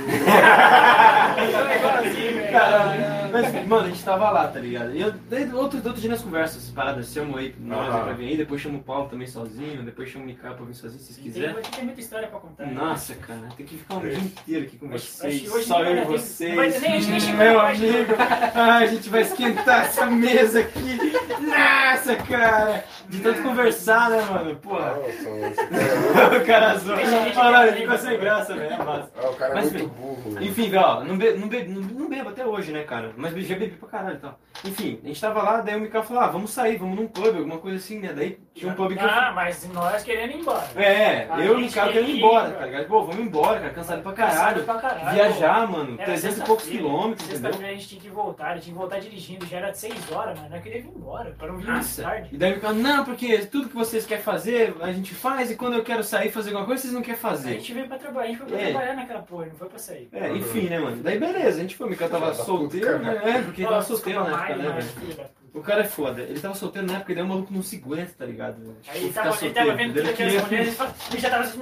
É. 1.69 2.51
Caralho. 2.51 3.19
Mas, 3.31 3.67
mano, 3.67 3.85
a 3.85 3.89
gente 3.89 4.03
tava 4.03 4.31
lá, 4.31 4.47
tá 4.47 4.59
ligado? 4.59 4.91
E 4.95 5.01
eu, 5.01 5.13
outro, 5.55 5.77
outro 5.77 5.93
dia 6.01 6.09
nas 6.09 6.21
conversas, 6.23 6.67
paradas, 6.71 7.13
chamo 7.13 7.37
aí 7.37 7.53
nós 7.59 7.87
Aham. 7.87 8.03
pra 8.05 8.13
vir 8.13 8.29
aí, 8.29 8.37
depois 8.37 8.59
chamo 8.59 8.79
o 8.79 8.83
Paulo 8.83 9.07
também 9.07 9.27
sozinho, 9.27 9.83
depois 9.83 10.09
chamo 10.09 10.23
o 10.23 10.27
Mika 10.27 10.49
pra 10.51 10.65
vir 10.65 10.73
sozinho, 10.73 10.99
se 10.99 11.13
vocês 11.13 11.19
quiserem. 11.23 11.53
tem, 11.53 11.63
tem 11.71 11.83
muita 11.85 11.99
história 12.01 12.27
pra 12.27 12.39
contar. 12.39 12.65
né? 12.65 12.73
Nossa, 12.73 13.13
cara, 13.15 13.41
tem 13.55 13.65
que 13.67 13.77
ficar 13.77 13.95
um 13.95 13.99
dia 13.99 14.13
inteiro 14.17 14.65
aqui 14.65 14.77
com 14.77 14.87
Hoje- 14.87 15.05
vocês, 15.05 15.41
hoje- 15.43 15.49
hoje 15.51 15.65
só 15.67 15.83
eu 15.83 15.95
e 16.01 16.05
vocês. 16.05 16.55
ter 16.73 16.79
nem- 16.81 16.97
a 16.97 17.01
gente 17.01 17.31
Meu 17.33 17.59
amigo, 17.59 18.13
ai, 18.55 18.83
a 18.83 18.87
gente 18.87 19.09
vai 19.09 19.21
esquentar 19.21 19.81
essa 19.85 20.05
mesa 20.07 20.61
aqui. 20.61 20.97
Nossa, 21.39 22.15
cara, 22.15 22.83
de 23.07 23.19
tanto 23.19 23.43
conversar, 23.43 24.09
né, 24.09 24.21
mano? 24.27 24.55
Porra, 24.55 24.95
Nossa, 24.95 25.29
é 26.33 26.37
o 26.37 26.45
cara 26.45 26.71
gente 27.05 27.37
Olha 27.37 27.71
sem 28.01 28.17
graça, 28.19 28.53
velho, 28.55 28.73
é 28.73 28.77
massa. 28.77 28.91
muito- 29.01 29.11
Ah, 29.19 29.29
o 29.29 29.35
cara 29.35 29.51
é 29.51 29.55
Mas, 29.55 29.71
muito 29.71 29.85
enfim. 29.85 29.93
burro. 30.01 30.31
né? 30.31 30.43
Enfim, 30.43 30.75
ó, 30.75 31.03
não, 31.03 31.17
be, 31.17 31.33
não, 31.33 31.47
be, 31.47 31.63
não, 31.65 31.81
não 31.81 32.09
bebo 32.09 32.29
até 32.29 32.45
hoje, 32.45 32.71
né, 32.71 32.83
cara? 32.83 33.11
Mas 33.17 33.33
já 33.45 33.55
bebi 33.55 33.75
pra 33.75 33.89
caralho 33.89 34.15
e 34.15 34.19
tal. 34.19 34.39
Enfim, 34.65 34.99
a 35.03 35.07
gente 35.07 35.21
tava 35.21 35.41
lá, 35.41 35.61
daí 35.61 35.75
o 35.75 35.79
Mikael 35.79 36.03
falou, 36.03 36.23
ah, 36.23 36.27
vamos 36.27 36.51
sair, 36.51 36.77
vamos 36.77 36.97
num 36.97 37.07
pub, 37.07 37.27
alguma 37.37 37.57
coisa 37.59 37.77
assim, 37.77 37.99
né? 37.99 38.11
Daí 38.13 38.37
tinha 38.53 38.71
um 38.71 38.75
pub 38.75 38.93
que 38.95 39.03
eu 39.03 39.07
Ah, 39.09 39.31
mas 39.33 39.67
nós 39.71 40.03
querendo 40.03 40.31
ir 40.31 40.39
embora. 40.41 40.65
É, 40.75 41.27
A 41.29 41.39
eu 41.39 41.45
e 41.45 41.49
o 41.51 41.59
gente 41.59 41.65
Mikael 41.67 41.91
querendo 41.93 42.09
ir 42.09 42.17
embora, 42.17 42.51
tá 42.51 42.65
ligado? 42.65 42.87
Pô, 42.87 43.03
vamos 43.05 43.21
embora, 43.25 43.59
cara, 43.59 43.73
cansado 43.73 44.01
pra 44.01 44.11
Cansado 44.13 44.35
caralho. 44.37 44.63
pra 44.63 44.75
caralho. 44.75 45.15
Viajar, 45.15 45.67
mano, 45.71 45.95
Era 45.97 46.05
300 46.05 46.37
e 46.39 46.41
poucos 46.43 46.65
quilômetros, 46.65 47.27
entendeu? 47.29 47.41
Sexta-feira 47.51 47.73
a 47.73 47.75
gente 47.75 47.87
tinha 47.89 48.01
que 48.01 48.09
voltar, 48.09 48.47
a 48.47 48.53
gente 48.55 48.63
tinha 48.63 48.73
que 48.73 48.79
voltar 48.79 48.99
dirigindo, 48.99 49.45
já 49.45 49.57
era 49.57 49.71
de 49.71 49.77
6 49.77 50.11
horas, 50.11 50.37
mano. 50.37 50.49
Nós 50.49 50.61
queríamos 50.63 50.93
ir 50.93 50.97
embora, 50.97 51.35
para 51.37 51.47
não 51.47 51.57
vir 51.57 51.67
mais 51.67 51.95
tarde. 51.95 52.29
E 52.31 52.37
daí 52.37 52.51
o 52.51 52.55
Mikael, 52.55 52.73
não, 52.73 53.05
porque 53.05 53.37
tudo 53.45 53.69
que 53.69 53.75
vocês 53.75 54.05
querem 54.05 54.23
fazer, 54.23 54.75
a 54.81 54.91
gente 54.91 55.13
faz, 55.15 55.49
e 55.51 55.55
quando 55.55 55.75
eu 55.75 55.83
quero 55.83 56.03
sair 56.03 56.27
e 56.27 56.31
fazer 56.31 56.49
alguma 56.49 56.65
coisa, 56.65 56.81
vocês 56.81 56.93
não 56.93 57.01
querem 57.01 57.15
A 57.15 57.21
fazer. 57.21 57.53
gente 57.53 57.73
veio 57.73 57.87
pra 57.89 57.97
trabalhar, 57.97 58.25
a 58.25 58.27
gente 58.29 58.37
foi 58.37 58.47
pra 58.47 58.57
É. 58.59 58.69
trabalhar 58.69 58.95
naquela 58.95 59.21
porra, 59.23 59.45
não 59.47 59.55
foi 59.55 59.67
pra 59.69 59.79
sair. 59.79 60.07
É, 60.13 60.29
enfim, 60.31 60.69
né, 60.69 60.79
mano? 60.79 61.03
Daí 61.03 61.19
beleza, 61.19 61.57
a 61.57 61.61
gente 61.61 61.75
foi, 61.75 61.87
o 61.87 61.89
Mikael 61.89 62.09
tava 62.09 62.33
solteiro, 62.33 62.99
né? 62.99 63.21
É, 63.25 63.41
porque 63.41 63.61
ele 63.61 63.69
tava 63.69 63.83
solteiro 63.83 64.23
na 64.23 64.31
época, 64.45 64.55
né, 64.55 64.69
velho? 64.71 65.29
O 65.51 65.61
cara 65.61 65.81
é 65.81 65.83
foda. 65.83 66.21
Ele 66.21 66.39
tava 66.39 66.53
solteiro 66.53 66.85
na 66.87 66.97
época 66.97 67.11
e 67.11 67.15
daí 67.15 67.23
o 67.23 67.27
maluco 67.27 67.51
não 67.51 67.63
se 67.63 67.77
aguenta, 67.83 68.11
tá 68.19 68.23
ligado? 68.25 68.57
Tipo, 68.61 68.75
Aí 68.95 69.03
ele 69.03 69.11
tava, 69.13 69.35
ele 69.41 69.53
tava 69.53 69.73
vendo 69.73 69.93
tudo 69.95 70.09
aquelas 70.09 70.43
mulheres, 70.43 70.77
ele 71.11 71.19
já 71.21 71.29
tava 71.31 71.43
assim. 71.43 71.53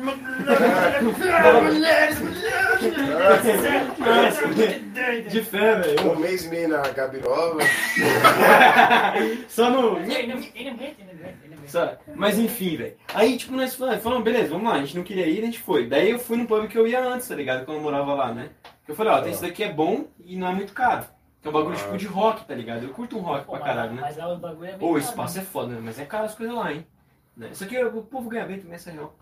queria- 4.53 5.21
De 5.29 5.41
fé, 5.41 5.75
velho. 5.79 6.11
Um 6.11 6.15
mês 6.19 6.45
e 6.45 6.49
meio 6.49 6.67
na 6.67 6.81
Gabiroba. 6.81 7.59
Só 9.47 9.69
no. 9.69 9.97
Ele 9.99 10.27
não 10.27 10.35
aguenta, 10.37 10.51
ele 10.55 10.69
não 10.69 10.75
aguenta, 10.75 10.95
ele 11.01 11.07
não 11.13 11.29
aguenta. 11.29 11.46
Sabe? 11.67 11.97
Mas 12.15 12.39
enfim, 12.39 12.77
velho. 12.77 12.95
Aí, 13.13 13.37
tipo, 13.37 13.53
nós 13.53 13.75
falamos, 13.75 14.23
beleza, 14.23 14.49
vamos 14.49 14.67
lá. 14.69 14.75
A 14.75 14.79
gente 14.79 14.95
não 14.97 15.03
queria 15.03 15.27
ir, 15.27 15.39
a 15.41 15.45
gente 15.45 15.59
foi. 15.59 15.87
Daí 15.87 16.09
eu 16.11 16.17
fui 16.19 16.37
no 16.37 16.47
pub 16.47 16.67
que 16.67 16.77
eu 16.77 16.87
ia 16.87 17.03
antes, 17.03 17.27
tá 17.27 17.35
ligado? 17.35 17.65
Quando 17.65 17.77
eu 17.77 17.83
morava 17.83 18.13
lá, 18.13 18.33
né? 18.33 18.49
Eu 18.87 18.95
falei, 18.95 19.11
ó, 19.13 19.21
tem 19.21 19.31
esse 19.33 19.41
daqui 19.41 19.63
é 19.63 19.71
bom 19.71 20.05
e 20.23 20.37
não 20.37 20.47
é 20.47 20.53
muito 20.53 20.73
caro. 20.73 21.05
Que 21.41 21.47
é 21.47 21.51
um 21.51 21.53
bagulho 21.53 21.75
Ah. 21.75 21.79
tipo 21.83 21.97
de 21.97 22.05
rock, 22.07 22.45
tá 22.45 22.55
ligado? 22.55 22.83
Eu 22.83 22.89
curto 22.93 23.17
um 23.17 23.21
rock 23.21 23.45
Pô, 23.45 23.51
pra 23.51 23.59
mas- 23.59 23.67
caralho, 23.69 23.93
né? 23.93 24.01
Mas 24.01 24.17
lá 24.17 24.33
o 24.33 24.37
bagulho 24.37 24.69
é 24.69 24.77
bem 24.77 24.87
Ô, 24.87 24.93
o 24.93 24.97
espaço 24.97 25.35
né? 25.37 25.43
é 25.43 25.45
foda, 25.45 25.73
né? 25.75 25.81
Mas 25.83 25.99
é 25.99 26.05
caro 26.05 26.25
as 26.25 26.33
coisas 26.35 26.55
lá, 26.55 26.73
hein? 26.73 26.87
Né? 27.35 27.49
Isso 27.51 27.63
aqui 27.63 27.77
o 27.83 28.01
povo 28.03 28.29
ganha 28.29 28.45
bem 28.45 28.59
também, 28.59 28.75
essa 28.75 28.89
é 28.89 28.93
real. 28.93 29.15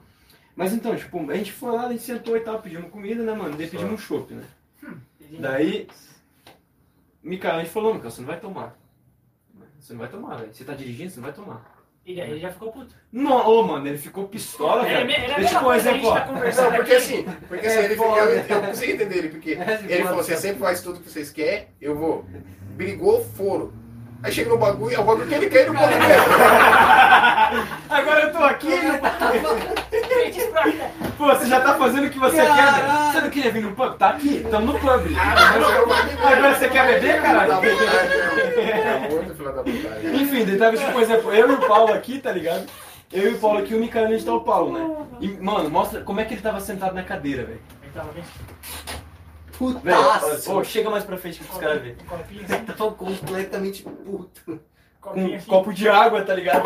Mas 0.55 0.71
então, 0.71 0.95
tipo, 0.95 1.29
a 1.29 1.35
gente 1.35 1.51
foi 1.51 1.71
lá, 1.73 1.87
a 1.87 1.91
gente 1.91 2.03
sentou 2.03 2.37
e 2.37 2.39
tal, 2.39 2.61
pedimos 2.61 2.89
comida, 2.89 3.21
né, 3.23 3.33
mano? 3.33 3.57
Daí 3.57 3.67
pedimos 3.67 3.93
um 3.93 3.97
chopp, 3.97 4.33
né? 4.33 4.43
Daí, 5.39 5.87
Mikael, 7.21 7.55
a 7.55 7.59
gente 7.63 7.71
falou, 7.71 7.93
Mikael, 7.93 8.11
você 8.11 8.21
não 8.21 8.27
vai 8.27 8.39
tomar. 8.39 8.77
Você 9.79 9.93
não 9.93 9.99
vai 9.99 10.09
tomar, 10.09 10.37
velho. 10.37 10.53
Você 10.53 10.63
tá 10.63 10.73
dirigindo, 10.73 11.09
você 11.09 11.19
não 11.19 11.25
vai 11.25 11.33
tomar. 11.33 11.74
E 12.05 12.21
aí 12.21 12.31
ele 12.31 12.39
já 12.39 12.51
ficou 12.51 12.71
puto. 12.71 12.93
Não, 13.11 13.47
ô, 13.49 13.63
mano, 13.63 13.87
ele 13.87 13.97
ficou 13.97 14.27
pistola, 14.27 14.83
Ele, 14.87 14.93
velho. 14.93 15.09
ele 15.09 15.13
é 15.13 15.33
a 15.33 15.37
Deixa 15.39 15.39
mesma 15.41 15.57
eu 15.57 15.59
pôr 15.59 15.65
um 15.65 15.71
coisa, 15.71 15.89
a 15.89 15.93
exemplo, 15.97 16.13
tá 16.13 16.25
Não, 16.61 16.71
porque 16.75 16.91
aqui. 16.93 16.93
assim, 16.95 17.25
porque 17.47 17.67
assim, 17.67 17.77
É 17.77 17.83
ele, 17.85 17.95
foda. 17.95 18.19
eu, 18.21 18.45
eu 18.47 18.61
consigo 18.61 18.91
entender 18.91 19.17
ele, 19.17 19.29
porque 19.29 19.49
ele 19.51 20.03
falou 20.03 20.19
assim, 20.19 20.31
você 20.33 20.37
sempre 20.37 20.59
faz 20.59 20.81
tudo 20.81 20.99
que 20.99 21.09
vocês 21.09 21.31
querem, 21.31 21.67
eu 21.81 21.95
vou. 21.95 22.25
Brigou, 22.75 23.23
foro. 23.35 23.73
Aí 24.21 24.31
chega 24.31 24.49
no 24.49 24.57
bagulho, 24.57 24.95
é 24.95 24.99
o 24.99 25.03
bagulho 25.03 25.27
que 25.27 25.33
ele 25.33 25.49
quer 25.49 25.63
e 25.65 25.69
não 25.71 25.75
pode 25.75 25.93
Agora 27.89 28.21
eu 28.21 28.31
tô 28.31 28.37
aqui, 28.43 28.69
né? 28.69 28.99
Gente. 30.35 30.51
Pô, 31.17 31.25
você 31.27 31.45
já 31.45 31.61
tá 31.61 31.75
fazendo 31.75 32.07
o 32.07 32.09
que 32.09 32.19
você 32.19 32.37
Caralho. 32.37 32.75
quer, 32.75 32.83
velho. 32.83 33.11
Você 33.11 33.21
não 33.21 33.29
queria 33.29 33.51
vir 33.51 33.61
no 33.61 33.75
pub? 33.75 33.93
Tá 33.97 34.09
aqui, 34.09 34.45
tamo 34.49 34.73
no 34.73 34.79
pub. 34.79 34.89
Agora 36.23 36.55
você 36.55 36.67
quer 36.69 36.85
beber, 36.87 37.21
caralho? 37.21 37.53
Enfim, 40.21 40.45
daí 40.45 40.57
tava 40.57 40.77
tipo, 40.77 40.91
por 40.91 41.01
exemplo, 41.01 41.33
eu 41.33 41.51
e 41.51 41.53
o 41.53 41.67
Paulo 41.67 41.93
aqui, 41.93 42.19
tá 42.19 42.31
ligado? 42.31 42.65
Eu 43.11 43.31
e 43.31 43.35
o 43.35 43.39
Paulo 43.39 43.59
aqui, 43.59 43.73
o 43.73 43.79
Micael 43.79 44.07
onde 44.07 44.25
tá 44.25 44.33
o 44.33 44.41
Paulo, 44.41 44.73
né? 44.73 44.95
E, 45.21 45.27
mano, 45.29 45.69
mostra 45.69 46.01
como 46.01 46.19
é 46.19 46.25
que 46.25 46.33
ele 46.33 46.41
tava 46.41 46.59
sentado 46.59 46.93
na 46.93 47.03
cadeira, 47.03 47.45
velho. 47.45 47.61
Ele 47.81 47.91
tava 47.93 48.11
bem. 48.11 48.23
Velho, 49.57 49.79
Putaço. 49.97 50.53
ô, 50.53 50.63
chega 50.65 50.89
mais 50.89 51.05
pra 51.05 51.15
frente 51.17 51.39
que 51.39 51.49
os 51.49 51.57
caras 51.57 51.81
verem. 51.81 51.95
Copinho 52.05 52.43
assim, 52.43 52.65
Tava 52.65 52.91
completamente 52.91 53.83
puto. 53.83 54.59
Com 55.05 55.21
um 55.21 55.35
assim. 55.35 55.45
copo 55.45 55.71
de 55.71 55.87
água, 55.87 56.23
tá 56.23 56.33
ligado? 56.33 56.63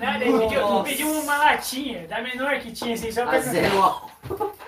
Não, 0.00 0.18
daí 0.18 0.38
pediu, 0.40 0.60
Nossa. 0.60 0.82
pediu 0.82 1.08
uma 1.08 1.36
latinha, 1.36 2.08
da 2.08 2.20
menor 2.20 2.58
que 2.58 2.72
tinha, 2.72 2.94
assim, 2.94 3.12
só 3.12 3.24
pra... 3.24 3.38
zero. 3.38 4.10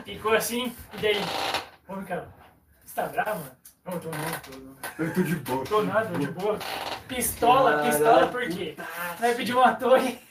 Ficou 0.04 0.34
assim, 0.34 0.72
e 0.94 0.98
daí... 0.98 1.20
Ô, 1.88 1.96
Micael, 1.96 2.26
você 2.84 2.94
tá 2.94 3.06
bravo, 3.06 3.40
mano? 3.40 3.50
Não, 3.84 3.98
tô 3.98 4.08
não, 4.08 4.16
tô 4.40 4.56
não. 4.56 4.76
Eu 5.04 5.12
tô 5.12 5.22
de 5.22 5.34
boa. 5.34 5.64
Tô 5.64 5.82
nada, 5.82 6.06
tô 6.10 6.18
de 6.20 6.28
boa. 6.28 6.56
Pistola, 7.08 7.70
Caralho. 7.72 7.90
pistola 7.90 8.26
por 8.28 8.48
quê? 8.48 8.76
Nós 9.20 9.36
pedimos 9.36 9.62
uma 9.64 9.74
torre. 9.74 10.20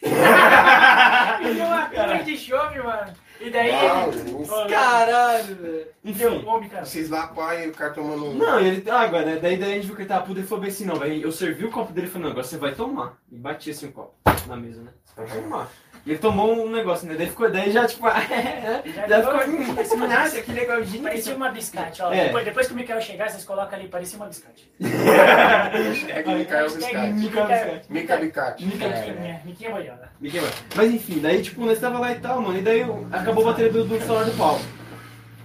pediu 1.44 1.66
uma 1.66 1.90
torre 1.90 2.24
de 2.24 2.38
chope, 2.38 2.80
mano. 2.80 3.14
E 3.42 3.50
daí. 3.50 3.72
Maluco. 3.72 4.70
Caralho, 4.70 5.56
velho. 5.56 5.88
Enfim. 6.06 6.46
Micael. 6.62 6.86
Vocês 6.86 7.10
lá, 7.10 7.28
pai, 7.28 7.68
o 7.68 7.72
cara 7.72 7.92
tomando 7.92 8.26
um. 8.26 8.34
Não, 8.36 8.60
ele. 8.60 8.88
Ah, 8.90 9.02
agora, 9.02 9.26
né? 9.26 9.40
Daí, 9.42 9.58
daí 9.58 9.72
a 9.72 9.76
gente 9.76 9.88
viu 9.88 9.96
que 9.96 10.04
ele 10.04 10.10
tava 10.10 10.26
puto 10.26 10.40
e 10.40 10.44
falou 10.44 10.62
bem 10.62 10.70
assim: 10.70 10.86
não, 10.86 10.96
velho. 10.96 11.22
Eu 11.22 11.32
servi 11.32 11.66
o 11.66 11.72
copo 11.72 11.92
dele 11.92 12.08
e 12.08 12.10
falei: 12.10 12.26
não, 12.26 12.32
agora 12.32 12.46
você 12.46 12.58
vai 12.58 12.76
tomar. 12.76 13.18
E 13.32 13.38
bati 13.38 13.72
assim 13.72 13.88
o 13.88 13.92
copo 13.92 14.14
na 14.48 14.56
mesa, 14.56 14.84
né? 14.84 14.92
Você 15.04 15.16
vai 15.16 15.42
tomar. 15.42 15.72
E 16.04 16.10
ele 16.12 16.20
tomou 16.20 16.66
um 16.66 16.72
negócio, 16.72 17.08
né? 17.08 17.14
Daí 17.16 17.28
ficou, 17.28 17.50
daí 17.52 17.72
já 17.72 17.86
tipo. 17.88 18.08
Já 18.10 19.08
já 19.08 19.22
ficou- 19.22 19.82
esse 19.82 19.96
nossa, 19.96 20.42
que 20.42 20.52
legalzinho. 20.52 21.04
Parecia 21.04 21.36
uma 21.36 21.50
biscate, 21.52 22.02
ó. 22.02 22.12
É. 22.12 22.26
Depois, 22.26 22.46
depois 22.46 22.68
que 22.68 22.74
o 22.74 22.76
Micael 22.76 23.02
chegar, 23.02 23.30
vocês 23.30 23.44
colocam 23.46 23.78
ali, 23.78 23.88
parecia 23.88 24.18
uma 24.18 24.26
biscate. 24.26 24.68
Hashtag 24.82 26.34
Micael 26.36 26.66
Biscate. 26.72 27.14
Mica 27.14 27.46
Biscate. 27.46 27.86
Mica 27.94 28.18
Bicate. 28.18 28.66
Mica 28.66 28.88
Miquinha, 28.88 29.42
Miquinha 29.46 29.70
molhada. 29.70 30.10
Me 30.20 30.30
queima. 30.32 30.48
Mas 30.76 30.92
enfim, 30.92 31.20
daí 31.20 31.42
tipo, 31.42 31.66
nós 31.66 31.80
tava 31.80 32.00
lá 32.00 32.12
e 32.12 32.20
tal, 32.20 32.42
mano. 32.42 32.58
E 32.58 32.62
daí 32.62 32.80
eu- 32.82 33.08
acabou 33.12 33.44
a 33.44 33.52
bateria 33.52 33.72
do, 33.72 33.84
do 33.86 34.00
celular 34.00 34.26
do 34.26 34.32
Paulo. 34.38 34.62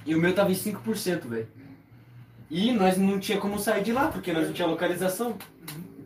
E 0.04 0.14
o 0.14 0.18
meu 0.20 0.34
tava 0.34 0.50
em 0.50 0.54
5%, 0.54 1.28
velho. 1.28 1.48
E 2.50 2.70
nós 2.72 2.96
não 2.96 3.18
tinha 3.18 3.38
como 3.38 3.58
sair 3.58 3.82
de 3.82 3.92
lá, 3.92 4.08
porque 4.08 4.32
nós 4.32 4.46
não 4.46 4.52
tinha 4.52 4.68
localização. 4.68 5.36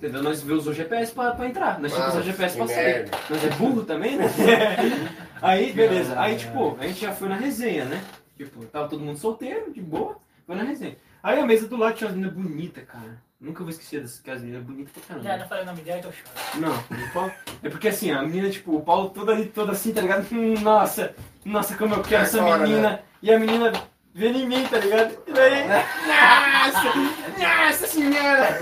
Entendeu? 0.00 0.22
Nós 0.22 0.42
usamos 0.42 0.66
o 0.66 0.72
GPS 0.72 1.12
pra, 1.12 1.32
pra 1.32 1.46
entrar. 1.46 1.78
Nós 1.78 1.92
tínhamos 1.92 2.14
que 2.14 2.18
usar 2.20 2.26
o 2.26 2.30
Ah, 2.30 2.32
GPS 2.32 2.56
pra 2.56 2.66
que 2.66 2.72
sair. 2.72 3.10
Nós 3.28 3.44
é 3.44 3.48
burro 3.50 3.82
também, 3.84 4.16
né? 4.16 4.24
Aí, 5.42 5.72
beleza. 5.72 6.18
Aí, 6.18 6.36
tipo, 6.36 6.76
a 6.80 6.86
gente 6.86 7.00
já 7.00 7.12
foi 7.12 7.28
na 7.28 7.36
resenha, 7.36 7.84
né? 7.84 8.02
Tipo, 8.36 8.64
tava 8.64 8.88
todo 8.88 9.04
mundo 9.04 9.18
solteiro, 9.18 9.70
de 9.72 9.80
boa. 9.82 10.16
Foi 10.46 10.56
na 10.56 10.62
resenha. 10.64 10.96
Aí 11.22 11.38
a 11.38 11.44
mesa 11.46 11.68
do 11.68 11.76
lado 11.76 11.94
tinha 11.96 12.08
umas 12.08 12.16
meninas 12.16 12.34
bonitas, 12.34 12.84
cara. 12.84 13.20
Nunca 13.38 13.60
vou 13.62 13.68
esquecer 13.70 14.00
dessas 14.00 14.20
aquelas 14.20 14.40
meninas 14.40 14.62
bonitas 14.64 14.90
pra 14.92 15.16
Já 15.16 15.22
caramba. 15.22 15.38
não 15.42 15.48
falei 15.48 15.62
o 15.64 15.66
nome 15.66 15.80
dela, 15.82 15.98
então 15.98 16.12
choro. 16.12 16.60
Não, 16.60 16.72
o 16.74 17.12
Paulo. 17.12 17.32
É 17.62 17.68
porque 17.68 17.88
assim, 17.88 18.10
a 18.10 18.22
menina, 18.22 18.48
tipo, 18.48 18.74
o 18.76 18.80
Paulo 18.82 19.10
toda 19.10 19.32
ali, 19.32 19.46
toda 19.46 19.72
assim, 19.72 19.92
tá 19.92 20.00
ligado? 20.00 20.26
Hum, 20.32 20.54
Nossa, 20.62 21.14
nossa, 21.44 21.76
como 21.76 21.94
eu 21.94 22.02
quero 22.02 22.22
É 22.22 22.24
essa 22.24 22.38
fora, 22.38 22.66
menina. 22.66 23.00
E 23.22 23.30
a 23.32 23.38
menina 23.38 23.70
vendo 24.14 24.38
em 24.38 24.46
mim, 24.46 24.64
tá 24.66 24.78
ligado? 24.78 25.16
E 25.26 25.32
daí, 25.32 25.66
nossa, 25.68 26.94
nossa 27.38 27.86
senhora! 27.86 28.58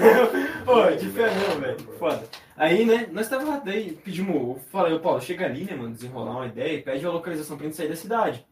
Pô, 0.65 0.91
de 0.97 1.07
não, 1.07 1.61
velho. 1.61 1.79
Foda. 1.99 2.25
Aí, 2.57 2.85
né, 2.85 3.09
nós 3.13 3.29
tava 3.29 3.45
lá, 3.45 3.57
daí 3.59 3.93
pedimos, 3.93 4.35
eu 4.35 4.61
falei, 4.71 4.99
Paulo, 4.99 5.21
chega 5.21 5.47
ali, 5.47 5.65
né, 5.65 5.77
mano, 5.77 5.95
desenrolar 5.95 6.33
uma 6.33 6.47
ideia 6.47 6.79
e 6.79 6.83
pede 6.83 7.07
a 7.07 7.11
localização 7.11 7.57
pra 7.57 7.67
gente 7.67 7.77
sair 7.77 7.89
da 7.89 7.97
cidade, 7.97 8.45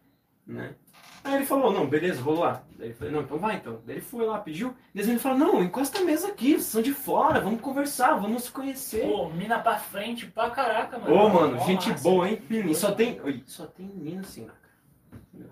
né? 0.45 0.75
Aí 1.23 1.35
ele 1.35 1.45
falou, 1.45 1.73
não, 1.73 1.85
beleza, 1.85 2.21
vou 2.21 2.39
lá. 2.39 2.63
Daí 2.79 2.89
eu 2.89 2.95
falei, 2.95 3.13
não, 3.13 3.21
então 3.21 3.37
vai 3.37 3.57
então. 3.57 3.81
Daí 3.85 3.97
ele 3.97 4.05
foi 4.05 4.25
lá, 4.25 4.37
pediu. 4.39 4.73
Daí 4.95 5.09
ele 5.09 5.19
falou, 5.19 5.37
não, 5.37 5.61
encosta 5.61 5.99
a 5.99 6.03
mesa 6.05 6.29
aqui, 6.29 6.53
vocês 6.53 6.63
são 6.67 6.81
de 6.81 6.93
fora, 6.93 7.41
vamos 7.41 7.59
conversar, 7.59 8.13
vamos 8.15 8.43
se 8.43 8.51
conhecer. 8.51 9.01
Pô, 9.01 9.27
mina 9.29 9.59
pra 9.59 9.75
frente 9.77 10.25
pra 10.27 10.49
caraca, 10.51 10.97
mano. 10.97 11.13
Ô, 11.13 11.27
mano, 11.27 11.57
Ó, 11.59 11.65
gente 11.65 11.89
massa. 11.89 12.01
boa, 12.03 12.29
hein? 12.29 12.41
E 12.49 12.73
só 12.73 12.91
tem. 12.93 13.19
Oi, 13.21 13.43
só 13.45 13.65
tem 13.65 13.87
menina 13.87 14.21
assim, 14.21 14.43
né, 14.45 14.47
cara? 14.61 14.66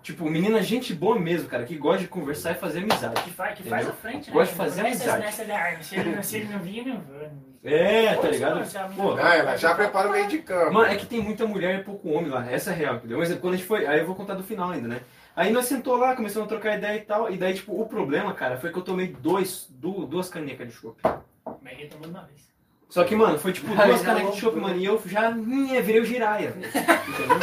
Tipo, 0.02 0.28
menina, 0.30 0.62
gente 0.62 0.94
boa 0.94 1.18
mesmo, 1.18 1.48
cara, 1.48 1.64
que 1.64 1.76
gosta 1.76 2.02
de 2.02 2.08
conversar 2.08 2.52
e 2.52 2.54
fazer 2.54 2.78
amizade. 2.80 3.20
Que 3.22 3.30
faz, 3.30 3.56
que 3.58 3.62
faz 3.64 3.88
a 3.88 3.92
frente, 3.92 4.28
né? 4.28 4.32
Gosta 4.32 4.52
de 4.52 4.58
fazer 4.58 4.82
Nessas- 4.82 5.00
amizade. 5.08 5.24
Nessa. 5.24 5.82
Se 5.82 5.96
ele, 5.96 6.22
se 6.22 6.36
ele 6.36 6.48
não 6.52 6.58
vir, 6.60 6.78
eu 6.86 6.94
não 6.94 7.00
vou. 7.00 7.30
É, 7.64 8.14
Pô, 8.14 8.22
tá 8.22 8.28
ligado? 8.28 8.60
é 8.60 8.88
Pô, 8.94 9.14
Ah, 9.16 9.34
ela 9.34 9.56
já 9.56 9.74
prepara 9.74 10.08
o 10.08 10.12
meio 10.12 10.28
de 10.28 10.38
campo. 10.38 10.72
Mano, 10.72 10.86
é 10.92 10.94
que 10.96 11.06
tem 11.06 11.20
muita 11.20 11.44
mulher 11.46 11.80
e 11.80 11.82
pouco 11.84 12.08
homem 12.10 12.30
lá, 12.30 12.48
essa 12.48 12.70
é 12.70 12.72
a 12.72 12.76
real, 12.76 12.94
entendeu? 12.96 13.18
Mas 13.18 13.34
quando 13.34 13.54
a 13.54 13.56
gente 13.56 13.66
foi, 13.66 13.84
aí 13.86 13.98
eu 13.98 14.06
vou 14.06 14.14
contar 14.14 14.34
do 14.34 14.44
final 14.44 14.70
ainda, 14.70 14.86
né? 14.86 15.00
Aí 15.34 15.50
nós 15.52 15.64
sentou 15.66 15.96
lá, 15.96 16.14
começamos 16.14 16.46
a 16.46 16.48
trocar 16.48 16.78
ideia 16.78 16.96
e 16.96 17.00
tal, 17.00 17.28
e 17.30 17.36
daí, 17.36 17.54
tipo, 17.54 17.78
o 17.80 17.86
problema, 17.86 18.32
cara, 18.34 18.56
foi 18.56 18.70
que 18.70 18.78
eu 18.78 18.82
tomei 18.82 19.08
dois, 19.08 19.66
du- 19.70 20.06
duas 20.06 20.28
canecas 20.28 20.68
de 20.68 20.74
chopp. 20.74 21.00
Mas 21.60 21.72
ele 21.78 21.88
tomou 21.88 22.04
de 22.08 22.10
uma 22.14 22.22
vez. 22.24 22.46
Só 22.88 23.02
que, 23.02 23.16
mano, 23.16 23.36
foi 23.36 23.52
tipo 23.52 23.66
duas 23.74 24.00
canecas 24.00 24.34
de 24.34 24.40
chopp, 24.40 24.54
loucura. 24.54 24.68
mano, 24.68 24.78
e 24.80 24.84
eu 24.84 25.02
já 25.04 25.30
minha, 25.32 25.82
virei 25.82 26.00
o 26.00 26.04
giraia, 26.04 26.52
velho. 26.52 26.68
Entendeu? 26.70 27.38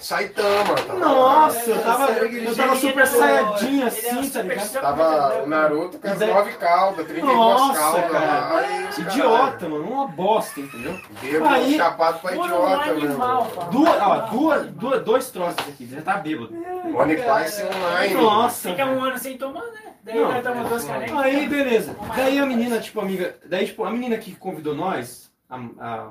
Saitama. 0.00 0.74
Tava, 0.74 0.98
Nossa, 0.98 1.70
eu 1.70 1.82
tava, 1.82 2.06
Sério, 2.06 2.42
eu 2.48 2.56
tava 2.56 2.76
super 2.76 3.06
ele 3.06 3.80
era 3.80 3.86
assim, 3.88 4.30
tá 4.30 4.42
ligado? 4.42 4.72
tava 4.72 5.42
o 5.42 5.46
Naruto 5.46 5.98
com 5.98 6.08
as 6.08 6.18
nove 6.20 6.52
caudas, 6.54 7.06
32 7.06 7.36
Nossa, 7.36 7.78
caudas. 7.80 8.10
cara. 8.10 8.64
Idiota, 8.98 9.68
mano, 9.68 9.84
uma 9.84 10.06
bosta, 10.08 10.60
entendeu? 10.60 10.98
Bêbado, 11.20 11.54
Aí- 11.54 11.76
chapado 11.76 12.18
pra 12.20 12.34
idiota, 12.34 12.90
animal, 12.90 13.46
pá. 13.54 13.64
Duas, 13.64 14.00
ó, 14.02 14.16
duas, 14.30 14.66
duas, 14.72 15.02
dois 15.04 15.30
troços 15.30 15.68
aqui, 15.68 15.86
já 15.86 16.00
tá 16.00 16.16
bêbado. 16.16 16.52
One 16.52 17.16
Price 17.16 17.62
online. 17.62 18.14
Nossa, 18.14 18.70
Fica 18.70 18.86
um 18.86 19.04
ano 19.04 19.18
sem 19.18 19.36
tomar, 19.36 19.60
né? 19.60 19.80
Daí 20.02 20.18
Não, 20.18 20.32
nós 20.32 20.42
tomamos 20.42 20.68
duas. 20.70 20.90
Aí, 20.90 21.46
beleza. 21.46 21.94
Daí 22.16 22.38
a 22.38 22.46
menina, 22.46 22.80
tipo, 22.80 23.00
amiga. 23.00 23.36
Daí, 23.44 23.66
tipo, 23.66 23.84
a 23.84 23.90
menina 23.90 24.16
que 24.16 24.34
convidou 24.34 24.74
nós. 24.74 25.30
A, 25.48 25.56
a- 25.78 26.08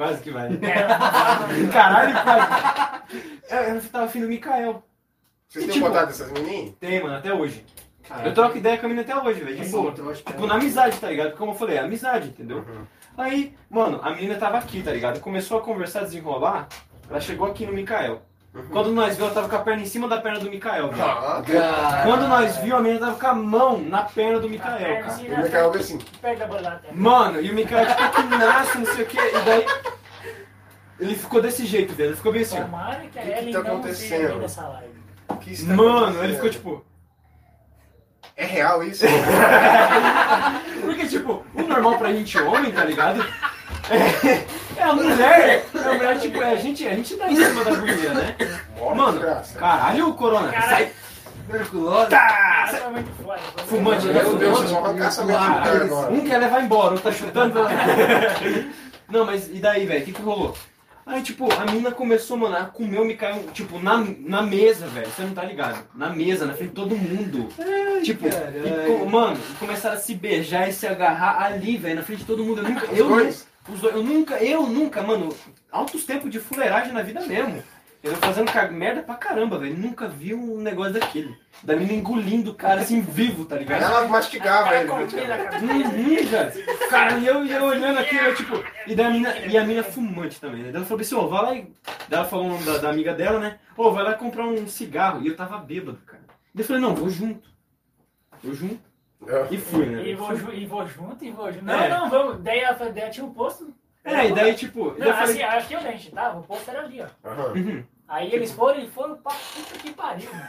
quase 0.00 0.22
que 0.22 0.30
vai. 0.30 0.48
É, 0.48 1.66
Caralho, 1.70 2.14
quase. 2.22 3.36
Ela 3.50 3.66
ela 3.66 3.80
tava 3.92 4.04
afim 4.06 4.20
do 4.22 4.28
Mikael. 4.28 4.82
Vocês 5.46 5.66
têm 5.66 5.74
Tipo- 5.74 5.86
contato 5.88 6.06
dessas 6.06 6.32
meninas? 6.32 6.74
Tem, 6.80 7.02
mano, 7.02 7.16
até 7.16 7.34
hoje. 7.34 7.66
Eu 8.24 8.32
troco 8.32 8.56
ideia 8.56 8.78
com 8.78 8.86
a 8.86 8.88
menina 8.88 9.02
até 9.02 9.16
hoje, 9.28 9.40
velho. 9.44 9.56
De 9.62 9.68
boa. 9.68 9.92
Tipo, 9.92 10.46
na 10.46 10.54
amizade, 10.54 10.98
tá 10.98 11.08
ligado? 11.10 11.36
Como 11.36 11.52
eu 11.52 11.56
falei, 11.56 11.76
é 11.76 11.80
amizade, 11.80 12.28
entendeu? 12.28 12.58
Uhum. 12.58 12.84
Aí, 13.18 13.54
mano, 13.68 14.00
a 14.02 14.10
menina 14.14 14.36
tava 14.36 14.56
aqui, 14.58 14.82
tá 14.82 14.90
ligado? 14.92 15.20
Começou 15.20 15.58
a 15.58 15.62
conversar, 15.62 16.04
desenrolar. 16.04 16.66
Ela 17.08 17.20
chegou 17.20 17.46
aqui 17.46 17.66
no 17.66 17.72
Mikael. 17.74 18.22
Quando 18.72 18.90
nós 18.90 19.16
viu, 19.16 19.26
ela 19.26 19.34
tava 19.34 19.48
com 19.48 19.56
a 19.56 19.60
perna 19.60 19.82
em 19.82 19.86
cima 19.86 20.08
da 20.08 20.20
perna 20.20 20.40
do 20.40 20.50
Mikael, 20.50 20.88
velho. 20.88 21.02
Ah, 21.02 21.42
Cara. 21.46 22.02
Quando 22.02 22.26
nós 22.26 22.56
viu, 22.58 22.76
a 22.76 22.80
menina 22.80 22.98
tava 23.06 23.14
com 23.18 23.26
a 23.28 23.34
mão 23.34 23.78
na 23.80 24.02
perna 24.02 24.40
do 24.40 24.48
Mikael, 24.48 24.96
cara. 24.96 25.06
assim, 25.06 25.28
o 25.28 25.38
Micael 25.42 25.70
veio 25.70 25.84
assim. 25.84 25.98
Perto 26.20 26.38
da 26.40 26.46
bolada. 26.46 26.82
Mano, 26.92 27.40
e 27.40 27.48
o 27.50 27.54
Mikael 27.54 27.86
tipo 27.86 28.10
que 28.10 28.22
nasce, 28.36 28.78
não 28.78 28.86
sei 28.86 29.04
o 29.04 29.06
que, 29.06 29.18
e 29.18 29.40
daí. 29.44 29.66
Ele 30.98 31.14
ficou 31.14 31.40
desse 31.40 31.64
jeito, 31.64 31.94
velho. 31.94 32.10
Ele 32.10 32.16
ficou 32.16 32.32
bem 32.32 32.42
assim. 32.42 32.58
ó. 32.58 32.62
Tomara 32.62 33.06
que 33.06 33.18
a 33.18 33.22
que 33.22 33.30
Ellen 33.30 33.52
tá 33.52 33.62
não 33.62 33.66
acontecendo? 33.70 34.38
live. 34.40 34.94
O 35.28 35.36
que 35.36 35.52
está 35.52 35.72
Mano, 35.74 35.96
acontecendo? 35.98 36.24
ele 36.24 36.34
ficou 36.34 36.50
tipo. 36.50 36.84
É 38.36 38.44
real 38.46 38.82
isso? 38.82 39.04
Porque, 40.84 41.06
tipo, 41.06 41.44
o 41.54 41.62
normal 41.62 41.98
pra 41.98 42.12
gente 42.12 42.36
homem, 42.38 42.72
tá 42.72 42.84
ligado? 42.84 43.22
É, 43.90 44.44
é 44.80 44.84
a 44.84 44.92
mulher. 44.92 45.66
É 45.74 45.78
a 45.78 45.92
mulher, 45.92 46.18
tipo, 46.18 46.42
é, 46.42 46.52
a 46.52 46.56
gente, 46.56 46.86
a 46.88 46.94
gente 46.94 47.16
dá 47.16 47.30
em 47.30 47.36
cima 47.36 47.64
da 47.64 47.74
guria, 47.74 48.14
né? 48.14 48.36
Bora, 48.78 48.94
Mano, 48.94 49.20
caralho, 49.58 50.14
Corona. 50.14 50.50
Caralho. 50.50 50.70
Sai. 50.70 50.92
Tuberculose. 51.50 52.10
Tá! 52.10 52.70
É 52.72 52.88
muito 52.88 53.10
foda. 53.22 53.38
Fumante, 53.66 54.06
né? 54.06 54.20
Fumante. 54.20 54.74
Ah. 55.36 56.08
Um 56.10 56.20
quer 56.24 56.38
levar 56.38 56.62
embora, 56.62 56.92
outro 56.92 57.02
tá 57.02 57.12
chutando. 57.12 57.58
Não, 59.10 59.24
mas 59.24 59.48
e 59.48 59.58
daí, 59.58 59.86
velho? 59.86 60.02
O 60.02 60.04
que 60.04 60.12
que 60.12 60.22
rolou? 60.22 60.54
Aí, 61.04 61.22
tipo, 61.22 61.52
a 61.52 61.64
mina 61.64 61.90
começou, 61.90 62.36
mano, 62.36 62.56
a 62.56 62.64
comer 62.66 63.00
o 63.00 63.04
Mikael, 63.04 63.42
tipo, 63.52 63.80
na, 63.80 64.04
na 64.20 64.42
mesa, 64.42 64.86
velho. 64.86 65.08
Você 65.08 65.22
não 65.22 65.34
tá 65.34 65.42
ligado? 65.42 65.84
Na 65.92 66.10
mesa, 66.10 66.46
na 66.46 66.52
frente 66.54 66.68
de 66.68 66.76
todo 66.76 66.94
mundo. 66.94 67.48
tipo, 68.04 68.26
e, 68.28 69.10
mano, 69.10 69.36
começaram 69.58 69.96
a 69.96 69.98
se 69.98 70.14
beijar 70.14 70.68
e 70.68 70.72
se 70.72 70.86
agarrar 70.86 71.42
ali, 71.42 71.76
velho, 71.76 71.96
na 71.96 72.02
frente 72.02 72.20
de 72.20 72.26
todo 72.26 72.44
mundo. 72.44 72.60
Eu 72.60 72.68
nunca, 72.68 72.92
Os 72.92 72.98
eu, 72.98 73.08
dois? 73.08 73.49
Os 73.74 73.80
dois, 73.80 73.94
eu 73.94 74.02
nunca, 74.02 74.42
eu 74.42 74.66
nunca, 74.66 75.02
mano, 75.02 75.34
altos 75.70 76.04
tempos 76.04 76.30
de 76.30 76.38
fuleiragem 76.38 76.92
na 76.92 77.02
vida 77.02 77.20
mesmo. 77.20 77.62
Eu 78.02 78.16
fazendo 78.16 78.50
merda 78.72 79.02
pra 79.02 79.14
caramba, 79.14 79.58
velho. 79.58 79.76
Nunca 79.76 80.08
vi 80.08 80.32
um 80.32 80.56
negócio 80.56 80.94
daquele. 80.94 81.36
Da 81.62 81.76
mina 81.76 81.92
engolindo 81.92 82.52
o 82.52 82.54
cara 82.54 82.80
assim 82.80 83.02
vivo, 83.02 83.44
tá 83.44 83.56
ligado? 83.56 83.82
Ela 83.82 84.08
mastigava 84.08 84.70
Cara, 84.70 84.80
ele. 84.80 84.88
comia 84.88 85.06
praticamente. 85.06 85.28
na 85.28 85.44
cabeça. 85.44 85.66
Uhum, 85.66 86.26
velho. 86.26 86.88
Cara, 86.88 87.18
e 87.18 87.26
eu, 87.26 87.44
e 87.44 87.52
eu 87.52 87.62
olhando 87.62 87.98
aquilo, 87.98 88.22
eu, 88.22 88.34
tipo. 88.34 88.64
E, 88.86 88.94
da 88.94 89.10
mina, 89.10 89.36
e 89.40 89.58
a 89.58 89.64
mina 89.64 89.82
fumante 89.82 90.40
também, 90.40 90.62
né? 90.62 90.70
Ela 90.74 90.86
falou 90.86 91.02
assim, 91.02 91.14
ô, 91.14 91.28
vai 91.28 91.42
lá 91.42 91.54
e. 91.54 91.70
Ela 92.10 92.24
falou 92.24 92.46
o 92.46 92.48
nome 92.48 92.64
da, 92.64 92.78
da 92.78 92.88
amiga 92.88 93.12
dela, 93.12 93.38
né? 93.38 93.58
Ô, 93.76 93.90
vai 93.92 94.02
lá 94.02 94.14
comprar 94.14 94.46
um 94.46 94.66
cigarro. 94.66 95.20
E 95.22 95.28
eu 95.28 95.36
tava 95.36 95.58
bêbado, 95.58 95.98
cara. 96.06 96.22
Daí 96.54 96.62
eu 96.62 96.66
falei, 96.66 96.80
não, 96.80 96.94
vou 96.94 97.10
junto. 97.10 97.50
Vou 98.42 98.54
junto. 98.54 98.80
E 99.50 99.58
fui, 99.58 99.86
né? 99.86 100.02
E 100.08 100.14
vou, 100.14 100.34
ju- 100.34 100.52
e 100.52 100.66
vou 100.66 100.86
junto, 100.86 101.24
e 101.24 101.30
vou 101.30 101.52
junto. 101.52 101.64
Não, 101.64 101.74
É. 101.74 101.88
não, 101.88 102.08
vamos. 102.08 102.42
Daí 102.42 102.60
ela 102.60 102.76
falou, 102.76 102.92
daí 102.92 103.10
tinha 103.10 103.24
um 103.26 103.32
posto. 103.32 103.72
É, 104.04 104.28
e 104.28 104.32
daí, 104.32 104.54
tipo. 104.54 104.90
daí 104.92 105.00
Não, 105.00 105.06
eu 105.08 105.14
falei, 105.14 105.42
assim, 105.42 105.42
aqui 105.58 105.76
onde 105.76 105.86
a 105.88 105.92
gente 105.92 106.10
tava, 106.10 106.38
o 106.38 106.42
posto 106.42 106.70
era 106.70 106.80
ali, 106.80 107.02
ó. 107.02 107.28
Aham. 107.28 107.52
uhum. 107.54 107.84
Aí 108.08 108.32
eles 108.34 108.50
foram 108.50 108.80
e 108.80 108.88
foram 108.88 109.16
pra 109.18 109.32
puta 109.32 109.78
que 109.78 109.92
pariu, 109.92 110.28
mano. 110.32 110.48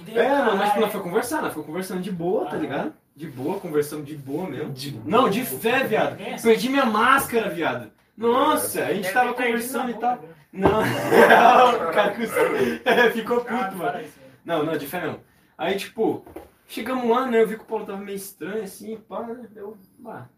Deu 0.00 0.20
É, 0.22 0.28
mano, 0.38 0.56
mas 0.56 0.76
ela 0.76 0.88
foi 0.88 1.02
conversar, 1.02 1.38
ela 1.38 1.50
foi 1.50 1.62
conversando 1.62 2.00
de 2.00 2.10
boa, 2.10 2.46
tá 2.46 2.56
Ah. 2.56 2.58
ligado? 2.58 2.92
De 3.14 3.26
boa, 3.28 3.60
conversando 3.60 4.02
de 4.04 4.16
boa 4.16 4.48
mesmo. 4.48 4.72
De 4.72 4.92
Não, 5.04 5.28
de 5.28 5.44
fé, 5.44 5.84
viado. 5.84 6.20
É. 6.20 6.36
Perdi 6.40 6.68
minha 6.68 6.86
máscara, 6.86 7.50
viado. 7.50 7.90
Nossa, 8.16 8.80
a 8.84 8.94
gente 8.94 9.02
Deve 9.02 9.14
tava 9.14 9.28
ter 9.34 9.36
perdido 9.44 9.52
conversando 9.72 9.84
na 9.84 9.90
e 9.90 9.94
tal. 10.00 10.16
né? 10.16 10.28
Não, 10.52 10.80
o 11.90 11.92
cara 11.92 12.14
custou. 12.14 12.44
ficou 13.12 13.36
Ah, 13.38 13.40
puto, 13.40 13.52
não 13.52 13.60
mano. 13.60 13.78
fala 13.78 14.02
isso, 14.02 14.18
né? 14.18 14.26
Não, 14.44 14.62
não, 14.64 14.76
de 14.76 14.86
fé 14.86 15.06
não. 15.06 15.20
Aí, 15.56 15.76
tipo, 15.76 16.24
chegamos 16.68 17.08
lá, 17.10 17.26
né? 17.26 17.42
Eu 17.42 17.48
vi 17.48 17.56
que 17.56 17.62
o 17.62 17.66
Paulo 17.66 17.84
tava 17.84 17.98
meio 17.98 18.14
estranho, 18.16 18.62
assim, 18.62 18.96
pá, 19.08 19.22
né? 19.24 19.48
Eu, 19.56 19.76
bah. 19.98 20.28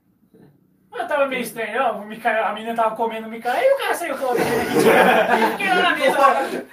Eu 0.93 1.07
tava 1.07 1.27
meio 1.27 1.43
estranho, 1.43 1.81
ó, 1.83 1.93
o 1.99 2.07
Micael, 2.07 2.45
a 2.47 2.53
menina 2.53 2.75
tava 2.75 2.97
comendo 2.97 3.27
o 3.29 3.31
Micael, 3.31 3.63
e 3.63 3.75
o 3.75 3.79
cara 3.79 3.95
saiu 3.95 4.15
a 4.15 4.35
menina 4.35 4.65
que 4.65 4.81
tinha. 4.81 5.51
Fiquei 5.53 5.69
lá 5.69 5.83
na 5.83 5.97
mesa. 5.97 6.67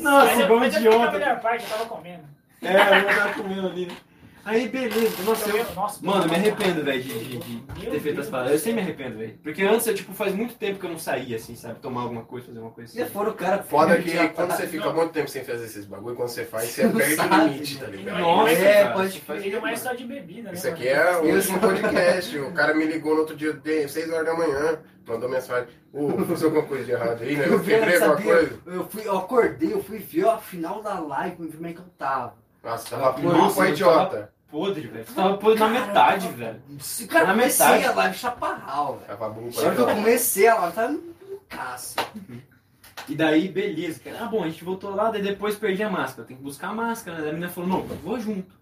Nossa, 0.00 0.26
Mas 0.26 0.38
eu- 0.38 0.44
igual 0.44 0.56
um 0.58 0.60
mas 0.60 0.74
eu 0.74 0.80
idiota. 0.80 1.12
melhor 1.12 1.40
parte, 1.40 1.64
eu 1.64 1.70
tava 1.70 1.86
comendo. 1.86 2.24
É, 2.62 2.74
eu 2.74 3.16
tava 3.16 3.34
comendo 3.34 3.66
ali, 3.68 3.86
né? 3.86 3.96
Aí, 4.44 4.68
beleza. 4.68 5.22
Nossa, 5.24 5.48
eu... 5.50 5.56
Eu- 5.58 5.74
nossa, 5.74 6.04
Mano, 6.04 6.24
eu 6.24 6.28
me 6.28 6.34
arrependo, 6.36 6.82
velho, 6.84 7.02
de, 7.02 7.18
de, 7.38 7.38
de 7.38 7.86
ter 7.86 8.00
feito 8.00 8.14
Deus 8.16 8.18
as 8.26 8.28
paradas. 8.28 8.52
Eu 8.52 8.58
sempre 8.58 8.74
me 8.74 8.80
arrependo, 8.82 9.18
velho. 9.18 9.38
Porque 9.42 9.62
antes, 9.62 9.86
eu, 9.86 9.94
tipo, 9.94 10.12
faz 10.12 10.34
muito 10.34 10.54
tempo 10.54 10.78
que 10.78 10.86
eu 10.86 10.90
não 10.90 10.98
saía, 10.98 11.36
assim, 11.36 11.54
sabe? 11.54 11.78
Tomar 11.80 12.02
alguma 12.02 12.22
coisa, 12.24 12.46
fazer 12.46 12.58
uma 12.58 12.70
coisa 12.70 12.92
Se 12.92 13.02
assim. 13.02 13.12
for 13.12 13.28
o 13.28 13.34
cara 13.34 13.62
Foda 13.62 13.96
que 14.00 14.10
quando 14.30 14.48
tá- 14.48 14.56
você 14.56 14.66
fica 14.66 14.90
muito 14.92 15.12
tempo 15.12 15.28
sem 15.28 15.44
fazer 15.44 15.64
esses 15.66 15.84
bagulho, 15.84 16.16
quando 16.16 16.28
você 16.28 16.44
faz, 16.44 16.68
você 16.70 16.84
Não 16.84 16.92
perde 16.92 17.14
o 17.20 17.44
limite, 17.48 17.78
tá 17.78 17.86
né? 17.86 17.96
ligado? 17.96 18.18
Nossa, 18.20 18.52
É, 18.52 18.82
cara, 18.82 18.94
pode 18.94 19.08
isso 19.08 19.20
faz 19.20 19.44
Ele 19.44 19.56
não 19.56 19.66
é 19.66 19.70
tempo, 19.72 19.82
só 19.82 19.92
de 19.94 20.04
bebida, 20.04 20.48
né? 20.50 20.54
Isso 20.54 20.64
mano? 20.66 20.76
aqui 20.76 20.88
é 20.88 21.16
o 21.16 21.34
último 21.34 21.58
podcast. 21.60 22.38
O 22.38 22.52
cara 22.52 22.74
me 22.74 22.84
ligou 22.86 23.14
no 23.14 23.20
outro 23.20 23.36
dia, 23.36 23.52
de 23.52 23.88
6 23.88 24.10
horas 24.10 24.26
da 24.26 24.34
manhã, 24.34 24.78
mandou 25.06 25.28
mensagem. 25.28 25.68
Ô, 25.92 26.10
fiz 26.24 26.42
alguma 26.44 26.62
coisa 26.62 26.84
de 26.84 26.92
errado 26.92 27.22
aí, 27.22 27.36
né? 27.36 27.46
Eu 27.48 27.60
quebrei 27.62 27.96
alguma 27.96 28.22
coisa. 28.22 28.58
eu, 28.66 28.88
fui, 28.88 29.02
eu 29.06 29.18
acordei, 29.18 29.72
eu 29.72 29.82
fui 29.82 29.98
ver 29.98 30.26
a 30.28 30.38
final 30.38 30.80
da 30.82 30.98
live, 31.00 31.36
pra 31.36 31.46
ver 31.46 31.52
como 31.56 31.66
é 31.66 31.72
que 31.72 31.78
eu 31.80 31.84
tava. 31.98 32.34
Nossa, 32.62 32.90
tava 32.96 33.12
puro 33.14 33.54
pra 33.54 33.66
eu 33.68 33.72
idiota. 33.72 34.32
Podre, 34.50 34.88
velho. 34.88 35.04
Tava 35.14 35.36
podre 35.38 35.60
na 35.60 35.68
metade, 35.68 36.28
velho. 36.28 36.60
Se 36.80 37.06
cara, 37.06 37.26
Na 37.28 37.32
comecei 37.34 37.66
metade. 37.66 37.84
a 37.84 37.92
live 37.94 38.18
chaparral, 38.18 38.94
velho. 38.96 39.06
Tava 39.06 39.28
burro 39.30 39.52
pra 39.52 39.62
eu 39.74 39.86
comecei 39.86 40.48
a 40.48 40.54
live, 40.56 40.74
tava 40.74 40.92
no 40.92 41.14
caço. 41.48 41.96
E 43.08 43.14
daí, 43.14 43.48
beleza. 43.48 44.00
cara. 44.00 44.24
Ah, 44.24 44.26
bom, 44.26 44.42
a 44.42 44.48
gente 44.48 44.64
voltou 44.64 44.94
lá, 44.94 45.10
daí 45.10 45.22
depois 45.22 45.56
perdi 45.56 45.82
a 45.82 45.90
máscara. 45.90 46.26
Tem 46.26 46.36
que 46.36 46.42
buscar 46.42 46.68
a 46.68 46.74
máscara, 46.74 47.16
né? 47.16 47.22
Daí 47.22 47.30
a 47.30 47.32
menina 47.34 47.50
falou, 47.50 47.68
não, 47.70 47.82
vou 47.82 48.18
junto. 48.18 48.52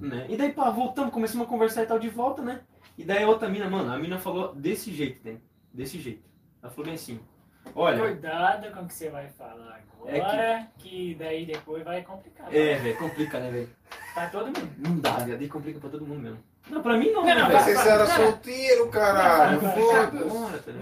Né? 0.00 0.26
E 0.28 0.36
daí, 0.36 0.52
pá, 0.52 0.70
voltamos, 0.70 1.12
começamos 1.12 1.46
a 1.46 1.50
conversar 1.50 1.82
e 1.82 1.86
tal 1.86 1.98
de 1.98 2.08
volta, 2.08 2.42
né? 2.42 2.60
E 2.96 3.04
daí 3.04 3.24
a 3.24 3.28
outra 3.28 3.48
mina, 3.48 3.68
mano, 3.68 3.90
a 3.92 3.98
mina 3.98 4.18
falou 4.18 4.54
desse 4.54 4.92
jeito, 4.92 5.26
né? 5.26 5.38
Desse 5.72 5.98
jeito. 5.98 6.22
Ela 6.62 6.70
falou 6.70 6.84
bem 6.84 6.94
assim, 6.94 7.18
olha... 7.74 7.98
Cuidado 7.98 8.70
com 8.72 8.80
o 8.80 8.86
que 8.86 8.94
você 8.94 9.08
vai 9.10 9.28
falar 9.28 9.80
É 10.06 10.20
agora, 10.20 10.68
que... 10.78 11.14
daí 11.14 11.46
depois 11.46 11.84
vai 11.84 12.02
complicar. 12.02 12.54
É, 12.54 12.76
velho, 12.76 12.98
complica, 12.98 13.40
né, 13.40 13.50
velho? 13.50 13.70
Pra 14.14 14.28
todo 14.28 14.46
mundo. 14.46 14.70
Não 14.78 14.98
dá, 14.98 15.18
velho. 15.18 15.38
Daí 15.38 15.48
complica 15.48 15.78
pra 15.80 15.90
todo 15.90 16.06
mundo 16.06 16.20
mesmo. 16.20 16.49
Não, 16.70 16.82
pra 16.82 16.96
mim 16.96 17.10
não, 17.10 17.20
Não, 17.20 17.26
né, 17.26 17.34
não, 17.34 17.48
velho? 17.48 17.60
Vocês 17.64 17.86
eram 17.86 18.06
solteiro, 18.06 18.88
caralho. 18.88 19.60
Foda-se. 19.60 20.72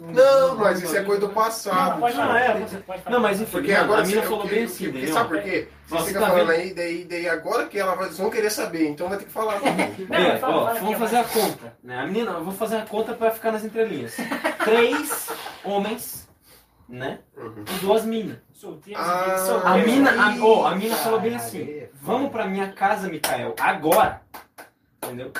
Não, 0.00 0.56
mas 0.56 0.82
isso 0.82 0.96
é 0.96 1.02
coisa 1.02 1.20
do 1.20 1.28
passado. 1.28 2.04
é, 2.06 2.10
é, 2.46 2.54
você. 2.60 2.82
Não, 3.10 3.20
mas 3.20 3.40
enfim, 3.40 3.50
Porque 3.52 3.72
agora 3.72 4.02
a 4.02 4.06
mina 4.06 4.20
você- 4.22 4.28
falou 4.28 4.46
bem 4.46 4.64
assim, 4.64 4.84
que- 4.86 4.90
porque? 4.92 5.06
Sabe 5.08 5.28
por 5.28 5.42
quê? 5.42 5.68
Você 5.86 6.06
fica 6.08 6.20
tá 6.20 6.26
falando 6.28 6.50
aí, 6.50 6.72
daí, 6.74 7.04
daí 7.04 7.28
agora 7.28 7.66
que 7.66 7.78
ela 7.78 7.94
vai, 7.94 8.06
vocês 8.06 8.18
vão 8.18 8.30
querer 8.30 8.50
saber, 8.50 8.88
então 8.88 9.08
vai 9.08 9.18
ter 9.18 9.24
que 9.24 9.32
falar. 9.32 9.56
É, 9.64 10.36
vamos 10.38 10.98
fazer 10.98 11.16
a 11.16 11.24
conta. 11.24 11.74
Né? 11.82 11.98
A 11.98 12.06
menina, 12.06 12.32
eu 12.32 12.44
vou 12.44 12.52
fazer 12.54 12.76
a 12.76 12.82
conta 12.86 13.12
pra 13.12 13.30
ficar 13.30 13.50
nas 13.52 13.64
entrelinhas. 13.64 14.16
Três 14.64 15.28
homens, 15.64 16.28
né? 16.88 17.18
Uhum. 17.36 17.64
E 17.68 17.78
duas 17.80 18.04
minas. 18.04 18.38
Solteiro, 18.60 19.00
Ah, 19.00 19.32
A 19.34 19.38
solteiro. 19.38 19.90
mina, 19.90 20.10
a, 20.10 20.36
oh, 20.44 20.66
a 20.66 20.74
mina 20.74 20.94
falou 20.96 21.18
bem 21.20 21.34
assim: 21.34 21.62
é 21.62 21.88
vamos 22.02 22.30
pra 22.30 22.46
minha 22.46 22.70
casa, 22.72 23.08
Mikael, 23.08 23.54
agora. 23.58 24.20
Entendeu? 25.02 25.32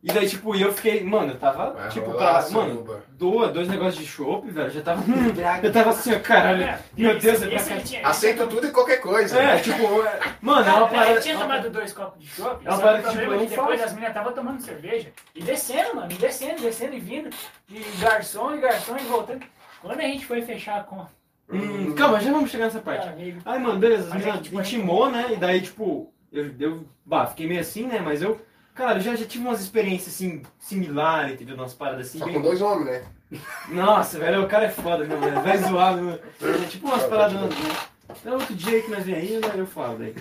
E 0.00 0.12
daí, 0.12 0.28
tipo, 0.28 0.54
eu 0.54 0.70
fiquei, 0.72 1.02
mano, 1.02 1.32
eu 1.32 1.38
tava, 1.38 1.70
Vai 1.72 1.88
tipo, 1.88 2.10
rolar, 2.12 2.42
pra, 2.44 2.50
mano, 2.52 2.72
suruba. 2.74 3.02
dois, 3.48 3.66
negócios 3.68 3.96
de 3.96 4.06
chopp, 4.06 4.48
velho, 4.50 4.70
já 4.70 4.82
tava. 4.82 5.00
hum. 5.00 5.32
Eu 5.64 5.72
tava 5.72 5.90
assim, 5.90 6.14
ó, 6.14 6.20
caralho, 6.20 6.62
É, 6.62 6.78
meu 6.96 7.16
esse- 7.16 7.26
Deus, 7.26 7.42
é 7.42 7.46
pra 7.48 7.56
esse 7.56 7.96
cá. 8.00 8.08
Aceita 8.10 8.46
tudo 8.46 8.66
e 8.66 8.70
qualquer 8.70 8.98
coisa. 9.00 9.36
É, 9.42 9.58
tipo, 9.58 9.82
é, 10.06 10.20
mano, 10.42 10.60
é 10.68 10.72
uma 10.72 10.80
Cara, 10.82 10.88
parada. 10.90 11.10
ele 11.12 11.20
tinha 11.22 11.38
tomado 11.38 11.70
dois 11.70 11.92
copos 11.92 12.20
de 12.22 12.28
chopp, 12.28 12.64
É 12.64 12.68
que 12.68 12.74
o 12.74 12.78
que, 13.02 13.08
tipo, 13.08 13.18
é 13.20 13.24
eu 13.24 13.30
não 13.30 13.46
depois 13.46 13.56
faço. 13.80 13.84
as 13.84 13.92
meninas 13.94 14.10
estavam 14.10 14.32
tomando 14.32 14.60
cerveja 14.60 15.10
e 15.34 15.42
descendo, 15.42 15.96
mano, 15.96 16.12
e 16.12 16.14
descendo, 16.16 16.60
descendo 16.60 16.94
e 16.94 17.00
vindo, 17.00 17.30
e 17.70 17.80
garçom, 17.98 18.54
e 18.54 18.60
garçom, 18.60 18.96
e 18.98 19.04
voltando. 19.04 19.44
Quando 19.80 19.98
a 19.98 20.04
gente 20.04 20.24
foi 20.26 20.42
fechar 20.42 20.80
a 20.80 20.84
conta, 20.84 21.10
Hum, 21.50 21.94
calma, 21.94 22.20
já 22.20 22.32
vamos 22.32 22.50
chegar 22.50 22.64
nessa 22.66 22.80
parte. 22.80 23.06
Aí, 23.44 23.58
mano, 23.60 23.78
beleza, 23.78 24.12
meninas 24.14 24.36
que, 24.38 24.42
tipo, 24.44 24.60
intimou, 24.60 25.10
né? 25.10 25.32
E 25.32 25.36
daí, 25.36 25.60
tipo, 25.60 26.12
eu, 26.32 26.50
eu 26.58 26.84
bah, 27.04 27.26
fiquei 27.26 27.46
meio 27.46 27.60
assim, 27.60 27.86
né? 27.86 28.00
Mas 28.00 28.22
eu, 28.22 28.40
cara, 28.74 28.98
eu 28.98 29.00
já, 29.02 29.14
já 29.14 29.26
tive 29.26 29.44
umas 29.46 29.60
experiências, 29.60 30.14
assim, 30.14 30.42
similares, 30.58 31.34
entendeu? 31.34 31.54
Umas 31.56 31.74
paradas 31.74 32.06
assim. 32.08 32.18
Só 32.18 32.24
bem- 32.24 32.34
com 32.34 32.42
dois 32.42 32.60
homens, 32.62 32.86
né? 32.86 33.02
Nossa, 33.68 34.18
velho, 34.18 34.42
o 34.44 34.48
cara 34.48 34.66
é 34.66 34.70
foda, 34.70 35.04
né, 35.04 35.16
mano? 35.16 35.42
Vai 35.42 35.58
zoado, 35.58 36.00
né? 36.02 36.18
É 36.40 36.66
tipo 36.66 36.86
umas 36.86 37.02
paradas. 37.04 37.34
Né? 37.34 37.48
É 38.24 38.30
outro 38.30 38.54
dia 38.54 38.76
aí 38.76 38.82
que 38.82 38.90
nós 38.90 39.04
vem 39.04 39.14
aí, 39.14 39.38
né? 39.40 39.52
Eu 39.56 39.66
falo, 39.66 39.96
velho. 39.98 40.14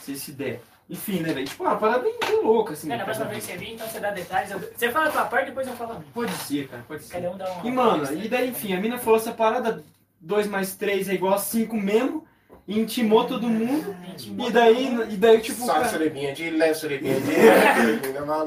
Se 0.00 0.14
se 0.16 0.32
der. 0.32 0.60
Enfim, 0.90 1.20
né, 1.20 1.32
velho? 1.32 1.46
Tipo, 1.46 1.62
uma 1.64 1.76
parada 1.76 2.00
bem, 2.00 2.14
bem 2.20 2.42
louca, 2.42 2.74
assim. 2.74 2.88
É, 2.88 2.90
na 2.90 2.96
né, 2.98 3.04
próxima 3.04 3.26
vez 3.26 3.46
que 3.46 3.52
você 3.52 3.58
vir, 3.58 3.74
então 3.74 3.86
você 3.88 4.00
dá 4.00 4.10
detalhes. 4.10 4.50
eu- 4.50 4.58
Você 4.76 4.90
fala 4.90 5.08
a 5.08 5.12
tua 5.12 5.24
parte, 5.24 5.46
depois 5.46 5.66
eu 5.66 5.74
falo 5.74 5.92
a 5.92 5.94
minha. 5.94 6.12
Pode 6.12 6.32
ser, 6.32 6.68
cara, 6.68 6.84
pode 6.86 7.02
ser. 7.04 7.12
Cada 7.14 7.30
um 7.30 7.36
dá 7.36 7.50
uma. 7.50 7.66
E, 7.66 7.72
mano, 7.72 8.12
e 8.12 8.28
daí, 8.28 8.50
enfim, 8.50 8.74
a 8.74 8.80
mina 8.80 8.98
falou 8.98 9.18
essa 9.18 9.32
parada, 9.32 9.82
2 10.22 10.46
mais 10.46 10.74
3 10.76 11.08
é 11.08 11.14
igual 11.14 11.34
a 11.34 11.38
5 11.38 11.76
mesmo, 11.76 12.24
e 12.66 12.78
intimou 12.78 13.24
todo 13.24 13.48
mundo. 13.48 13.94
E 14.38 14.50
daí, 14.52 14.94
e 15.10 15.16
daí 15.16 15.40
tipo, 15.40 15.60
Só 15.66 15.74
cara, 15.74 15.88
surebinha 15.88 16.32
de 16.32 16.48
leve, 16.50 16.74
surebinha 16.74 17.20
de 17.20 17.26
leve. 17.32 18.12
Não, 18.20 18.26
não, 18.26 18.38
eu, 18.38 18.44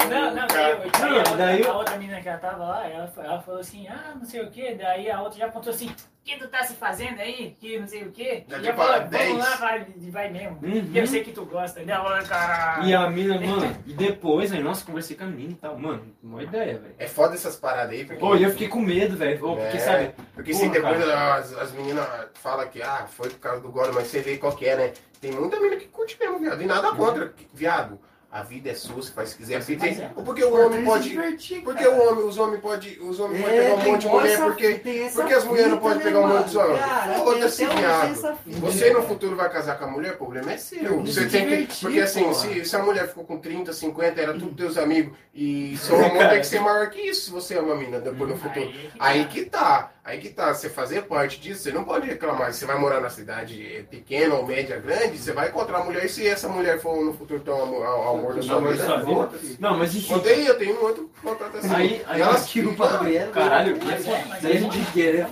daí 0.47 0.79
Não, 0.99 1.15
a, 1.15 1.17
outra, 1.19 1.35
daí 1.37 1.61
eu- 1.61 1.71
a 1.71 1.77
outra 1.77 1.97
menina 1.97 2.21
que 2.21 2.29
ela 2.29 2.37
tava 2.37 2.63
lá, 2.63 2.87
ela, 2.87 3.13
ela 3.17 3.41
falou 3.41 3.59
assim, 3.59 3.87
ah, 3.87 4.13
não 4.15 4.25
sei 4.25 4.41
o 4.41 4.49
que, 4.49 4.73
daí 4.75 5.11
a 5.11 5.21
outra 5.21 5.39
já 5.39 5.45
apontou 5.47 5.73
assim, 5.73 5.91
que 6.25 6.39
tu 6.39 6.47
tá 6.47 6.63
se 6.63 6.73
fazendo 6.73 7.19
aí? 7.19 7.55
Que 7.59 7.79
não 7.79 7.87
sei 7.87 8.03
o 8.03 8.11
que. 8.11 8.43
Já 8.47 8.57
E 8.57 8.67
ela 8.67 8.75
falou, 8.75 8.93
para 8.93 9.03
10. 9.03 9.27
vamos 9.29 9.45
lá, 9.47 9.55
vai, 9.57 9.85
vai 10.09 10.29
mesmo. 10.31 10.59
Uhum. 10.63 10.89
E 10.91 10.97
eu 10.97 11.05
sei 11.05 11.23
que 11.23 11.31
tu 11.31 11.45
gosta. 11.45 11.83
E 11.83 11.89
ela, 11.89 12.23
cara. 12.23 12.83
E 12.83 12.93
a 12.95 13.07
mina, 13.11 13.39
mano, 13.39 13.77
e 13.85 13.93
depois, 13.93 14.51
aí, 14.51 14.61
nossa, 14.63 14.83
conversei 14.83 15.15
com 15.15 15.23
a 15.23 15.27
menina 15.27 15.51
e 15.51 15.55
tal, 15.55 15.77
mano, 15.77 16.01
uma 16.23 16.41
ideia, 16.41 16.79
velho. 16.79 16.95
É 16.97 17.05
foda 17.07 17.35
essas 17.35 17.55
paradas 17.55 17.91
aí, 17.91 18.05
porque... 18.05 18.19
Pô, 18.19 18.35
e 18.35 18.41
eu 18.41 18.49
fiquei 18.49 18.67
com 18.67 18.81
medo, 18.81 19.15
velho, 19.15 19.37
porque, 19.37 19.61
É, 19.61 19.79
sabe, 19.79 20.15
Porque 20.33 20.51
Porra, 20.51 20.63
se 20.63 20.69
depois 20.71 21.05
cara. 21.05 21.35
as, 21.35 21.53
as 21.53 21.71
meninas 21.73 22.07
falam 22.33 22.67
que 22.67 22.81
ah, 22.81 23.05
foi 23.07 23.29
por 23.29 23.39
causa 23.39 23.61
do 23.61 23.71
gole, 23.71 23.91
mas 23.93 24.07
você 24.07 24.19
vê 24.21 24.37
qual 24.37 24.55
que 24.55 24.65
é, 24.65 24.75
né? 24.75 24.93
Tem 25.21 25.31
muita 25.31 25.57
menina 25.59 25.77
que 25.77 25.87
curte 25.87 26.17
mesmo, 26.19 26.39
viado. 26.39 26.61
E 26.61 26.65
nada 26.65 26.91
contra, 26.93 27.33
viado. 27.53 27.99
A 28.35 28.43
vida 28.43 28.69
é 28.69 28.73
sua, 28.73 28.95
você 28.95 29.13
faz 29.13 29.31
que 29.33 29.45
quiser. 29.45 29.63
Tem- 29.63 29.97
é. 29.97 30.09
porque 30.13 30.43
o 30.43 30.53
homem 30.53 30.83
pode. 30.83 31.17
Porque 31.63 31.87
o 31.87 32.01
homem, 32.01 32.25
os 32.25 32.37
homens 32.37 32.59
podem 32.59 32.99
os 32.99 33.17
homens 33.17 33.41
podem 33.41 33.57
pegar 33.61 33.75
um 33.75 33.83
monte 33.85 34.01
de 34.01 34.07
mulher, 34.09 34.39
porque. 34.41 34.81
porque 35.13 35.33
as 35.33 35.45
mulheres 35.45 35.71
não 35.71 35.77
podem 35.77 35.99
pegar 35.99 36.19
um 36.19 36.27
monte 36.27 36.49
de 36.49 36.57
homem? 36.57 36.77
Foda-se, 37.17 37.65
viado. 37.65 38.37
Você 38.45 38.91
no 38.91 39.03
futuro 39.03 39.37
vai 39.37 39.49
casar 39.49 39.79
com 39.79 39.85
a 39.85 39.87
mulher, 39.87 40.15
o 40.15 40.17
problema 40.17 40.51
é 40.51 40.57
seu. 40.57 40.99
Você 40.99 41.21
se 41.21 41.29
tem 41.29 41.45
que. 41.45 41.49
divertir, 41.51 41.79
Porque 41.79 42.01
assim, 42.01 42.33
se, 42.33 42.65
se 42.65 42.75
a 42.75 42.83
mulher 42.83 43.07
ficou 43.07 43.23
com 43.23 43.37
30, 43.39 43.71
50, 43.71 44.21
era 44.21 44.33
tudo 44.33 44.53
teus 44.53 44.77
amigos, 44.77 45.17
e 45.33 45.77
seu 45.77 45.95
amor 45.95 46.27
tem 46.27 46.39
que 46.41 46.47
ser 46.47 46.59
maior 46.59 46.89
que 46.89 46.99
isso 46.99 47.27
se 47.27 47.31
você 47.31 47.57
ama 47.57 47.71
a 47.71 47.77
mina 47.77 48.01
depois 48.01 48.31
no 48.31 48.37
futuro. 48.37 48.69
Aí 48.99 49.23
que 49.27 49.45
tá, 49.45 49.93
aí 50.03 50.17
que 50.17 50.27
tá, 50.27 50.53
você 50.53 50.69
fazer 50.69 51.03
parte 51.03 51.39
disso, 51.39 51.63
você 51.63 51.71
não 51.71 51.85
pode 51.85 52.05
reclamar. 52.05 52.53
Você 52.53 52.65
vai 52.65 52.77
morar 52.77 52.99
na 52.99 53.09
cidade 53.09 53.87
pequena 53.89 54.35
ou 54.35 54.45
média, 54.45 54.77
grande, 54.77 55.17
você 55.17 55.31
vai 55.31 55.47
encontrar 55.47 55.79
a 55.79 55.83
mulher, 55.85 56.03
e 56.03 56.09
se 56.09 56.27
essa 56.27 56.49
mulher 56.49 56.81
for 56.81 57.01
no 57.01 57.13
futuro 57.13 57.39
ter 57.39 57.51
o 57.51 57.63
amor, 57.63 58.24
o 58.24 58.24
amor 58.31 58.73
Amor 58.93 59.27
da 59.27 59.37
vida, 59.37 59.57
não, 59.59 59.77
mas 59.77 59.95
enfim, 59.95 60.13
eu 60.45 60.57
tenho 60.57 60.81
muito 60.81 61.09
contato 61.21 61.57
assim. 61.57 61.73
Aí- 61.73 62.01
aí 62.07 62.21
elas 62.21 62.53
mulher. 63.01 63.31
caralho, 63.31 63.77
Mas 63.83 64.07
é, 64.07 64.25
mas 64.27 64.41
daí 64.43 64.51
a 64.53 64.55
é 64.55 64.59
gente 64.59 64.79
de 64.79 64.91
querer. 64.91 65.27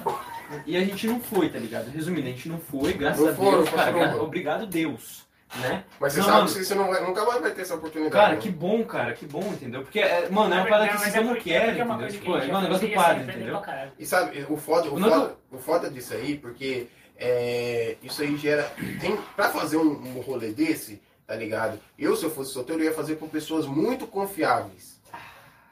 E 0.67 0.77
a 0.77 0.81
gente 0.81 1.07
não 1.07 1.19
foi, 1.19 1.49
tá 1.49 1.57
ligado? 1.57 1.89
Resumindo, 1.89 2.27
a 2.27 2.31
gente 2.31 2.47
não 2.47 2.59
foi, 2.59 2.93
graças 2.93 3.19
Não 3.23 3.31
a 3.31 3.35
foram, 3.35 3.57
Deus, 3.63 3.69
cara. 3.69 3.91
gra- 3.91 4.22
Obrigado, 4.22 4.67
Deus. 4.67 5.23
né? 5.55 5.83
Mas 5.99 6.13
você 6.13 6.19
Não, 6.19 6.25
sabe 6.25 6.38
mano. 6.41 6.53
que 6.53 6.63
você 6.65 6.75
não 6.75 6.88
vai- 6.88 7.01
nunca 7.03 7.25
mais 7.25 7.41
vai 7.41 7.51
ter 7.51 7.61
essa 7.61 7.75
oportunidade. 7.75 8.13
Cara, 8.15 8.33
né? 8.35 8.39
que 8.39 8.49
bom, 8.49 8.83
cara, 8.83 9.13
que 9.13 9.25
bom, 9.25 9.43
entendeu? 9.51 9.81
Porque, 9.81 9.99
é, 9.99 10.27
mano, 10.30 10.53
é 10.53 10.57
uma 10.57 10.67
parada 10.67 10.88
que 10.89 10.93
mas 10.95 11.11
você 11.11 11.17
é 11.17 11.22
não 11.22 11.27
porque- 11.33 11.49
quer, 11.51 11.65
porque 11.65 11.81
é 11.81 11.85
entendeu? 11.85 12.07
Tipo, 12.09 12.38
é 12.38 12.57
um 12.57 12.61
negócio 12.61 12.88
do 12.88 12.93
padre, 12.93 13.23
entendeu? 13.23 13.59
caralho. 13.61 13.91
E 13.99 14.05
sabe, 14.05 14.45
o 14.49 14.57
foda, 14.57 14.89
o 14.91 14.99
foda, 14.99 15.35
o 15.51 15.57
foda 15.57 15.89
disso 15.89 16.13
aí, 16.13 16.38
porque 16.38 16.88
é, 17.17 17.95
isso 18.03 18.22
aí 18.22 18.35
gera. 18.38 18.63
Tem, 18.99 19.17
pra 19.35 19.49
fazer 19.49 19.77
um, 19.77 19.91
um 20.17 20.22
rolê 20.22 20.49
desse, 20.51 21.01
tá 21.33 21.39
ligado? 21.39 21.79
Eu, 21.97 22.15
se 22.15 22.23
eu 22.23 22.29
fosse 22.29 22.53
solteiro, 22.53 22.81
eu 22.83 22.85
ia 22.89 22.93
fazer 22.93 23.15
com 23.15 23.27
pessoas 23.27 23.65
muito 23.65 24.05
confiáveis. 24.05 24.99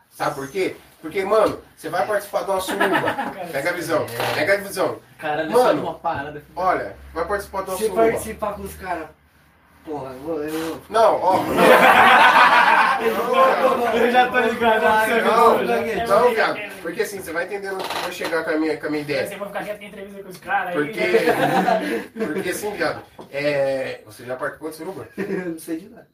Sabe 0.09 0.33
por 0.33 0.49
quê? 0.49 0.75
Porque, 0.99 1.23
mano, 1.23 1.59
você 1.77 1.87
vai 1.87 2.05
participar 2.05 2.43
de 2.43 2.49
uma 2.51 2.59
suruba. 2.59 2.85
Pega 3.51 3.69
a 3.69 3.73
visão, 3.73 4.05
pega 4.35 4.53
a 4.53 4.57
visão. 4.57 4.99
Cara, 5.19 5.43
Mano. 5.43 5.63
Mano, 5.63 5.81
uma 5.83 5.93
parada. 5.93 6.43
Olha, 6.55 6.95
vai 7.13 7.27
participar 7.27 7.63
de 7.63 7.69
uma 7.69 7.77
Se 7.77 7.83
suruba. 7.85 8.01
participar 8.03 8.53
com 8.53 8.63
os 8.63 8.75
caras. 8.75 9.07
Porra, 9.85 10.11
eu 10.13 10.19
vou. 10.19 10.43
Eu... 10.43 10.81
Não, 10.89 11.21
ó. 11.21 11.35
Eu 13.93 14.11
já 14.11 14.27
tô 14.27 14.39
ligado, 14.39 16.07
Não, 16.07 16.29
viado. 16.33 16.59
Porque 16.81 17.01
assim, 17.03 17.19
você 17.21 17.31
vai 17.31 17.45
entendendo 17.45 17.75
onde 17.75 17.83
eu 17.83 18.01
vou 18.01 18.11
chegar 18.11 18.43
com 18.43 18.49
a 18.51 18.57
minha, 18.57 18.77
com 18.77 18.87
a 18.87 18.89
minha 18.89 19.01
ideia. 19.01 19.27
Você 19.27 19.35
vai 19.35 19.47
ficar 19.47 19.63
quieto 19.63 19.81
em 19.81 19.85
entrevista 19.87 20.23
com 20.23 20.29
os 20.29 20.37
caras 20.37 20.67
aí. 20.69 20.73
Porque, 20.75 22.25
porque 22.25 22.49
assim, 22.49 22.71
viado, 22.71 23.01
é, 23.31 23.99
você 24.05 24.23
já 24.25 24.35
participou 24.35 24.69
de 24.69 24.75
suruba? 24.75 25.07
não 25.17 25.59
sei 25.59 25.77
de 25.77 25.89
nada. 25.89 26.07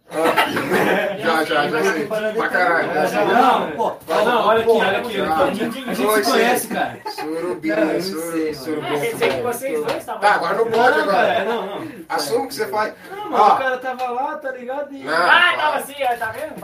Já, 1.20 1.44
já, 1.44 1.68
já 1.70 1.84
sei. 1.94 2.08
Pra 2.08 2.50
caralho. 2.50 2.90
Não, 3.34 3.72
pô. 3.72 3.94
Ah, 4.10 4.24
não, 4.24 4.48
olha 4.48 4.60
aqui, 4.62 4.70
olha 4.72 4.98
aqui, 5.00 5.22
Ah. 5.22 5.44
A 5.44 5.94
gente 5.94 6.24
se 6.24 6.32
conhece, 6.32 6.68
cara. 6.68 6.98
Surubinha, 7.08 7.76
Não, 7.76 7.88
eu 7.88 7.94
não 7.94 8.02
suru, 8.02 8.32
sei, 8.32 8.44
mano. 8.44 8.56
surubinha. 8.56 9.00
Quer 9.00 9.12
dizer 9.14 9.34
que 9.36 9.42
vocês 9.42 9.80
dois 9.84 9.98
estavam. 9.98 10.22
Tá, 10.22 10.36
agora 10.36 10.56
não 10.58 10.66
pode 10.72 11.00
agora. 11.00 11.28
cara, 11.28 11.46
não, 11.46 11.66
não. 11.66 11.88
Assume 12.10 12.48
que 12.48 12.54
você 12.56 12.68
faz. 12.68 12.94
Não, 13.10 13.30
mano, 13.32 13.46
o 13.54 13.58
cara 13.58 13.78
tava 13.78 14.08
lá, 14.12 14.36
tá 14.38 14.52
ligado? 14.52 14.94
E... 14.94 15.04
Não. 15.04 15.14
Ah, 15.14 15.54
tava 15.58 15.78
assim, 15.78 15.96
ó, 16.02 16.16
tá 16.18 16.32
vendo? 16.32 16.60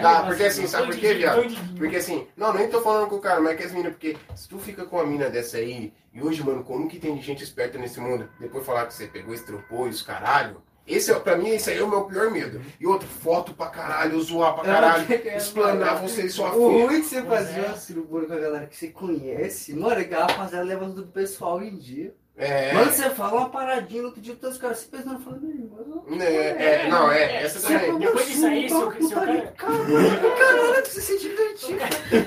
Tá, 0.00 0.22
porque 0.24 0.44
assim, 0.44 0.66
sabe 0.66 0.88
por 0.88 0.96
quê, 0.96 1.14
viado? 1.14 1.42
Porque 1.76 1.96
assim, 1.96 2.26
não, 2.36 2.52
nem 2.52 2.68
tô 2.68 2.80
falando 2.80 3.08
com 3.08 3.16
o 3.16 3.20
cara, 3.20 3.40
mas 3.40 3.52
é 3.52 3.56
que 3.56 3.64
as 3.64 3.72
meninas, 3.72 3.92
porque 3.92 4.16
se 4.34 4.48
tu 4.48 4.58
fica 4.58 4.84
com 4.84 4.96
uma 4.96 5.06
mina 5.06 5.28
dessa 5.28 5.58
aí, 5.58 5.92
e 6.12 6.22
hoje, 6.22 6.42
mano, 6.42 6.64
como 6.64 6.88
que 6.88 6.98
tem 6.98 7.14
de 7.16 7.22
gente 7.22 7.42
esperta 7.44 7.78
nesse 7.78 8.00
mundo, 8.00 8.28
depois 8.40 8.64
falar 8.64 8.86
que 8.86 8.94
você 8.94 9.06
pegou, 9.06 9.34
estrupou 9.34 9.86
e 9.86 9.90
os 9.90 10.02
caralho, 10.02 10.62
esse 10.88 11.12
é, 11.12 11.14
pra 11.20 11.36
mim, 11.36 11.50
esse 11.50 11.68
aí 11.70 11.76
é 11.76 11.82
o 11.82 11.88
meu 11.88 12.04
pior 12.04 12.30
medo. 12.30 12.62
E 12.80 12.86
outro, 12.86 13.06
foto 13.06 13.52
pra 13.52 13.66
caralho, 13.66 14.18
zoar 14.22 14.54
pra 14.54 14.64
caralho, 14.64 15.06
explanar 15.36 16.00
você 16.00 16.22
e 16.22 16.30
sua 16.30 16.48
O 16.56 16.70
filha. 16.70 16.86
ruim 16.86 17.00
de 17.02 17.06
você 17.06 17.22
fazer 17.22 17.60
é. 17.60 17.66
uma 17.66 17.76
surubura 17.76 18.26
com 18.26 18.32
a 18.32 18.38
galera 18.38 18.66
que 18.66 18.74
você 18.76 18.88
conhece, 18.88 19.74
mano, 19.74 20.00
é 20.00 20.04
que 20.04 20.14
a 20.14 20.24
rapaziada 20.24 20.64
leva 20.64 20.86
tudo 20.86 21.02
do 21.02 21.08
pessoal 21.12 21.62
em 21.62 21.76
dia. 21.76 22.14
É, 22.40 22.72
Mano, 22.72 22.92
você 22.92 23.10
fala 23.10 23.40
uma 23.40 23.48
paradinha, 23.48 24.00
no 24.02 24.08
outro 24.08 24.20
dia 24.22 24.36
todos 24.40 24.54
os 24.54 24.62
caras 24.62 24.78
se 24.78 24.86
pensando, 24.86 25.18
falando, 25.18 25.42
meu 25.42 25.50
irmão. 25.56 26.04
é, 26.20 26.84
é, 26.84 26.88
não, 26.88 27.10
é, 27.10 27.42
essa 27.42 27.58
Você 27.58 27.76
também. 27.76 27.98
Depois 27.98 28.26
disso 28.28 28.46
aí, 28.46 28.68
se 28.68 28.74
o- 28.76 28.92
se 28.92 29.06
o 29.06 29.10
cara- 29.10 29.52
Caralho, 29.56 30.36
caralho, 30.38 30.86
você 30.86 31.00
se 31.00 31.18
divertiu. 31.18 31.76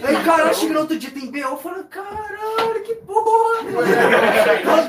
Aí, 0.05 0.23
caralho, 0.25 0.53
chega 0.53 0.73
no 0.73 0.79
outro 0.81 0.99
dia, 0.99 1.11
tem 1.11 1.31
B.O. 1.31 1.55
falando, 1.55 1.85
caralho, 1.87 2.83
que 2.83 2.95
porra. 2.95 3.63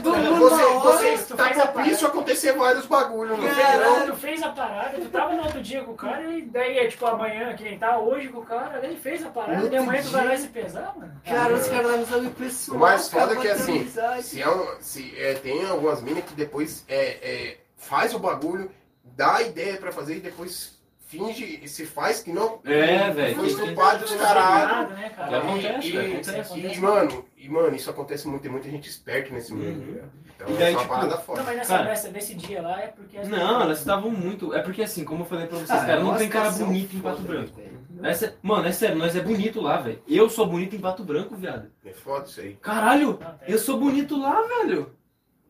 Todo 0.03 0.17
mundo 0.17 0.39
Você, 0.51 1.17
você 1.17 1.25
tu 1.25 1.37
tá 1.37 1.51
propício 1.69 2.07
a 2.07 2.11
acontecer 2.11 2.53
vários 2.55 2.87
bagulhos, 2.87 3.39
Caralho. 3.39 4.01
não. 4.01 4.07
Tu 4.07 4.17
fez 4.17 4.43
a 4.43 4.49
parada, 4.49 4.99
tu 4.99 5.09
tava 5.09 5.35
no 5.35 5.43
outro 5.45 5.63
dia 5.63 5.85
com 5.85 5.93
o 5.93 5.95
cara, 5.97 6.23
e 6.33 6.43
daí 6.43 6.79
é 6.79 6.89
tipo 6.89 7.07
amanhã, 7.07 7.55
que 7.55 7.63
nem 7.63 7.79
tá 7.79 7.97
hoje 7.99 8.29
com 8.29 8.41
o 8.41 8.45
cara, 8.45 8.81
ele 8.83 8.97
fez 8.97 9.25
a 9.25 9.29
parada, 9.31 9.61
No 9.61 9.73
e 9.73 9.77
amanhã 9.77 10.03
tu 10.03 10.09
vai 10.11 10.27
lá 10.27 10.35
e 10.35 10.39
se 10.39 10.49
pesar, 10.49 10.93
mano. 10.97 11.13
Cara, 11.25 11.55
os 11.55 11.69
caras 11.69 11.91
não 11.97 12.07
sabem 12.07 12.27
o 12.27 12.31
pessoal. 12.33 12.77
O 12.77 12.81
mais 12.81 13.09
foda 13.09 13.35
é 13.35 13.37
que 13.37 13.49
assim, 13.49 13.89
se, 14.21 14.43
é 14.43 14.49
um, 14.51 14.67
se 14.81 15.12
é, 15.19 15.35
tem 15.35 15.65
algumas 15.65 16.03
minas 16.03 16.25
que 16.25 16.35
depois 16.35 16.85
é, 16.89 16.97
é, 17.23 17.59
faz 17.77 18.15
o 18.15 18.19
bagulho, 18.19 18.71
dá 19.05 19.37
a 19.37 19.43
ideia 19.43 19.77
pra 19.77 19.93
fazer 19.93 20.17
e 20.17 20.21
depois 20.21 20.81
finge 21.07 21.61
e 21.63 21.69
se 21.69 21.85
faz 21.85 22.23
que 22.23 22.33
não. 22.33 22.59
É, 22.65 23.11
velho. 23.11 23.35
Foi 23.37 23.47
estrupado 23.47 24.01
dos 24.05 24.15
caralho. 24.15 24.67
Nada, 24.69 24.95
né, 24.95 25.11
cara? 25.11 25.39
acontece, 25.39 25.89
E, 25.89 25.93
velho, 25.93 26.09
e, 26.09 26.13
acontece. 26.15 26.59
e, 26.59 26.81
mano, 26.81 27.25
e, 27.37 27.49
mano, 27.51 27.77
isso 27.77 27.91
acontece 27.91 28.27
muito, 28.27 28.43
tem 28.43 28.51
muita 28.51 28.71
gente 28.71 28.89
esperta 28.89 29.33
nesse 29.35 29.53
mundo. 29.53 29.79
Uhum. 29.79 30.03
Então 30.35 30.49
E 30.49 30.53
daí, 30.59 30.73
é 30.73 30.77
uma 30.77 30.83
tipo, 30.83 30.95
parada 30.95 31.15
Não, 31.17 31.23
foda. 31.23 31.43
mas 31.43 31.57
nessa, 31.57 31.77
Cara. 31.77 31.89
nessa, 31.91 32.09
nesse 32.11 32.35
dia 32.35 32.63
lá 32.63 32.81
é 32.81 32.87
porque... 32.89 33.19
as 33.19 33.29
Não, 33.29 33.61
elas 33.63 33.79
estavam 33.81 34.11
muito. 34.11 34.55
É 34.55 34.63
porque 34.63 34.83
assim, 34.83 35.05
como 35.05 35.23
eu 35.23 35.27
falei 35.27 35.47
pra 35.47 35.59
vocês, 35.59 35.71
Ah, 35.71 35.81
cara, 35.85 36.01
é 36.01 36.03
não 36.03 36.17
tem 36.17 36.29
cara 36.31 36.51
bonito 36.51 36.97
em 36.97 37.01
Pato 37.01 37.21
Branco. 37.23 37.55
velho. 37.57 37.73
Essa, 38.03 38.35
mano, 38.43 38.67
é 38.67 38.73
sério, 38.73 38.97
nós 38.97 39.15
é 39.15 39.21
bonito 39.21 39.61
lá, 39.61 39.77
velho. 39.81 40.03
Eu 40.09 40.29
sou 40.31 40.47
bonito 40.47 40.75
em 40.75 40.81
Pato 40.81 41.05
Branco, 41.05 41.37
viado. 41.37 41.71
É 41.85 41.93
foda 41.93 42.25
isso 42.27 42.41
aí. 42.41 42.55
Caralho, 42.61 43.19
Não, 43.21 43.35
eu 43.47 43.59
sou 43.59 43.79
bonito 43.79 44.19
lá, 44.19 44.41
velho. 44.43 44.93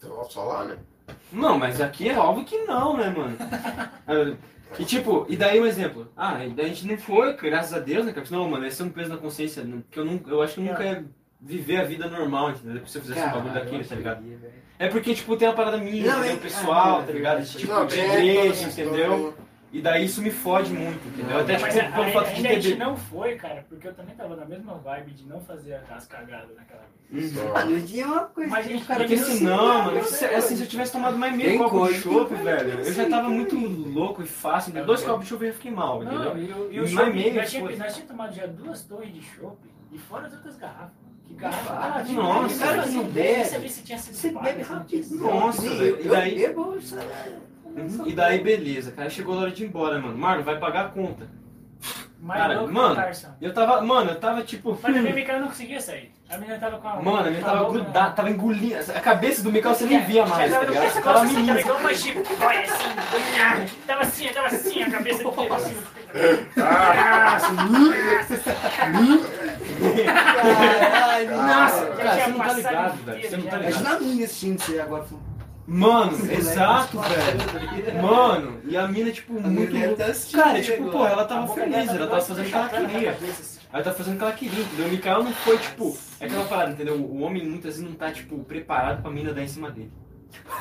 Então, 0.03 0.25
só 0.31 0.45
lá, 0.45 0.65
né? 0.65 0.77
Não, 1.33 1.59
mas 1.59 1.81
aqui 1.81 2.09
é 2.09 2.19
óbvio 2.19 2.45
que 2.45 2.59
não, 2.65 2.97
né, 2.97 3.11
mano? 3.11 3.37
E 4.79 4.87
tipo, 4.87 5.27
e 5.29 5.37
daí 5.37 5.61
um 5.61 5.67
exemplo. 5.67 6.11
Ah, 6.17 6.39
daí 6.57 6.65
a 6.65 6.69
gente 6.69 6.87
não 6.87 6.97
foi, 6.97 7.35
graças 7.37 7.75
a 7.75 7.79
Deus, 7.79 8.07
né, 8.07 8.13
cara? 8.15 8.27
Não, 8.31 8.49
mano, 8.49 8.65
esse 8.65 8.81
é 8.81 8.85
um 8.87 8.89
peso 8.89 9.11
na 9.11 9.19
consciência. 9.19 9.63
né? 9.63 9.83
Porque 9.83 9.99
eu, 10.01 10.05
não, 10.07 10.19
eu 10.27 10.41
acho 10.41 10.55
que 10.55 10.61
eu 10.61 10.65
nunca 10.65 10.83
ia 10.83 11.05
viver 11.39 11.77
a 11.77 11.85
vida 11.85 12.09
normal, 12.09 12.53
entendeu? 12.53 12.73
Depois 12.73 12.91
se 12.91 12.97
eu 12.97 13.03
fizesse 13.03 13.21
um 13.21 13.33
bagulho 13.33 13.53
daquele, 13.53 13.85
tá 13.85 13.95
ligado? 13.95 14.25
É 14.79 14.89
porque, 14.89 15.15
tipo, 15.15 15.37
tem 15.37 15.47
a 15.49 15.53
parada 15.53 15.77
minha, 15.77 16.07
Não, 16.07 16.21
entendeu? 16.21 16.37
é- 16.37 16.41
pessoal, 16.41 17.01
ah, 17.01 17.03
tá 17.03 17.13
ligado? 17.13 17.39
é, 17.41 17.43
Esse 17.43 17.59
tipo 17.59 17.71
Não, 17.71 17.85
de 17.87 17.99
igreja, 18.01 18.67
entendeu? 18.67 19.35
E 19.73 19.81
daí 19.81 20.05
isso 20.05 20.21
me 20.21 20.31
fode 20.31 20.71
muito, 20.73 21.07
entendeu? 21.09 21.39
Até 21.39 21.57
tipo, 21.57 21.67
a- 21.67 21.93
pelo 21.93 22.07
a- 22.07 22.11
fato 22.11 22.29
de 22.29 22.35
ainda 22.37 22.49
a 22.49 22.53
gente 22.61 22.69
ter. 22.73 22.79
não 22.79 22.95
foi, 22.97 23.37
cara, 23.37 23.65
porque 23.69 23.89
eu 23.89 23.95
também 23.95 24.15
tava 24.15 24.37
na 24.37 24.45
mesma 24.45 24.75
vibe 24.75 25.13
de 25.13 25.25
não 25.27 25.41
fazer 25.41 25.81
as 25.91 26.07
cagadas 26.07 26.55
naquela 26.55 26.83
vez. 27.11 27.35
Uhum. 27.35 27.43
É 28.01 28.07
uma 28.07 28.21
coisa 28.27 28.51
Mas 28.51 28.67
gente, 28.67 28.85
cara 28.85 29.01
Porque 29.01 29.17
senão, 29.17 29.35
ensinar, 29.35 29.85
mano, 29.85 29.93
né, 29.97 30.03
se, 30.03 30.25
assim, 30.27 30.57
se 30.57 30.63
eu 30.63 30.69
tivesse 30.69 30.93
tomado 30.93 31.17
mais 31.17 31.35
meio 31.35 31.59
copo 31.59 31.87
de 31.89 31.95
vai 32.35 32.45
velho, 32.45 32.71
eu 32.81 32.93
já 32.93 33.03
assim 33.03 33.11
tava 33.11 33.29
muito 33.31 33.57
louco 33.57 34.23
e 34.23 34.27
fácil. 34.27 34.71
entendeu? 34.71 34.87
Dois 34.87 35.03
copos 35.03 35.23
de 35.25 35.29
chopp 35.31 35.45
eu 35.47 35.55
fiquei 35.55 35.71
mal, 35.71 36.03
Não, 36.03 36.13
entendeu? 36.13 36.39
e, 36.39 36.53
o- 36.53 36.73
e 36.73 36.81
o 36.81 36.87
meio, 37.15 37.35
nós 37.35 37.51
tínhamos 37.51 37.71
tínhamos 37.95 38.11
tomado 38.11 38.35
já 38.35 38.47
duas 38.47 38.83
torres 38.85 39.13
de 39.15 39.23
chopp 39.23 39.57
e 39.91 39.99
fora 39.99 40.27
as 40.27 40.33
outras 40.35 40.57
garrafas. 40.59 40.93
Que 41.27 41.35
garrafa? 41.35 41.73
Ah, 41.73 41.95
Ah, 41.97 42.03
tinha- 42.05 42.23
nossa, 42.23 42.67
cara 42.67 42.87
não 42.87 43.03
ideia, 43.05 43.37
bebe. 43.45 43.69
Você 43.69 43.83
sido 43.99 44.15
Você 44.17 44.31
bebe 44.33 44.65
não 44.69 45.03
sido. 45.03 45.19
Nossa, 45.25 45.67
eu, 45.67 46.01
e 46.03 46.07
eu 46.07 46.13
daí- 46.13 46.35
bebo, 46.35 46.77
isso 46.77 46.99
é- 46.99 47.33
Uhum. 47.77 48.07
E 48.07 48.13
daí, 48.13 48.41
beleza, 48.41 48.93
cara. 48.93 49.09
Chegou 49.11 49.35
a 49.37 49.43
hora 49.43 49.51
de 49.51 49.65
ir 49.65 49.67
embora, 49.69 49.99
mano. 49.99 50.17
Marlon, 50.17 50.43
vai 50.45 50.59
pagar 50.59 50.87
a 50.87 50.89
conta. 50.89 51.27
Mais 52.21 52.41
Cara, 52.41 52.67
mano. 52.69 53.03
Eu 53.41 53.53
tava, 53.53 53.83
mano, 53.83 54.11
eu 54.13 54.21
tava 54.21 54.43
tipo. 54.43 54.79
Mas 54.81 54.97
a 54.97 55.01
minha 55.01 55.13
Mikael 55.13 55.41
não 55.41 55.49
conseguia 55.49 55.81
sair. 55.81 56.13
A 56.31 56.39
menina 56.39 56.57
tava 56.57 56.79
com 56.79 56.89
a. 56.89 57.03
Mano, 57.03 57.19
a 57.19 57.25
menina 57.25 57.45
tava 57.45 57.69
grudada, 57.69 58.11
tava 58.15 58.31
engolindo. 58.31 58.77
A 58.95 59.01
cabeça 59.01 59.43
do 59.43 59.51
Mikael 59.51 59.75
você 59.75 59.87
nem 59.87 60.05
via 60.05 60.25
mais, 60.25 60.53
tá 60.53 60.61
ligado? 60.63 60.75
Você 60.75 60.81
pescoço, 60.83 61.03
tava 61.03 61.25
assim, 61.25 61.59
igual 61.59 61.79
uma 61.79 61.95
jiboia, 61.95 62.61
assim. 62.63 63.77
Tava 63.87 64.03
assim, 64.03 64.29
tava 64.29 64.47
assim, 64.47 64.83
a 64.83 64.91
cabeça 64.91 65.25
dele 65.25 65.53
assim. 65.53 65.77
Ah, 66.59 67.39
Caralho, 70.07 71.31
Nossa, 71.31 71.87
nossa. 71.87 71.97
cara, 71.97 72.21
você 72.21 72.31
não 72.31 72.39
tá 72.39 72.53
ligado, 72.53 73.05
velho. 73.05 73.29
Você 73.29 73.37
não 73.37 73.45
tá 73.47 73.57
ligado. 73.57 73.71
Imagina 73.71 73.97
a 73.97 74.01
minha 74.01 74.25
assistindo 74.25 74.61
você 74.61 74.81
agora. 74.81 75.05
falando, 75.05 75.32
Mano, 75.67 76.33
exato, 76.33 76.99
velho. 76.99 78.03
Mano, 78.03 78.61
e 78.65 78.77
a 78.77 78.87
mina, 78.89 79.11
tipo, 79.11 79.35
muito. 79.41 79.73
Cara, 80.33 80.61
tipo, 80.61 80.91
pô, 80.91 81.07
ela 81.07 81.25
tava 81.25 81.55
feliz, 81.55 81.89
ela 81.89 82.07
tava 82.07 82.21
fazendo 82.21 82.47
o 82.47 82.49
que 82.49 82.55
ela 82.55 82.69
queria. 82.69 83.11
assim. 83.13 83.59
Ela 83.73 83.83
tá 83.83 83.93
fazendo 83.93 84.15
o 84.15 84.19
que 84.19 84.25
ela 84.25 84.33
queria, 84.33 84.61
entendeu? 84.65 84.87
O 84.87 84.91
Mikael 84.91 85.23
não 85.23 85.33
foi, 85.33 85.57
tipo. 85.59 85.97
É 86.21 86.27
aquela 86.27 86.45
parada, 86.45 86.73
entendeu? 86.73 86.97
O 86.97 87.21
homem 87.23 87.47
muitas 87.47 87.77
vezes 87.77 87.89
não 87.89 87.97
tá, 87.97 88.11
tipo, 88.13 88.39
preparado 88.45 89.03
pra 89.03 89.11
mina 89.11 89.33
dar 89.33 89.43
em 89.43 89.49
cima 89.49 89.71
dele. 89.71 89.93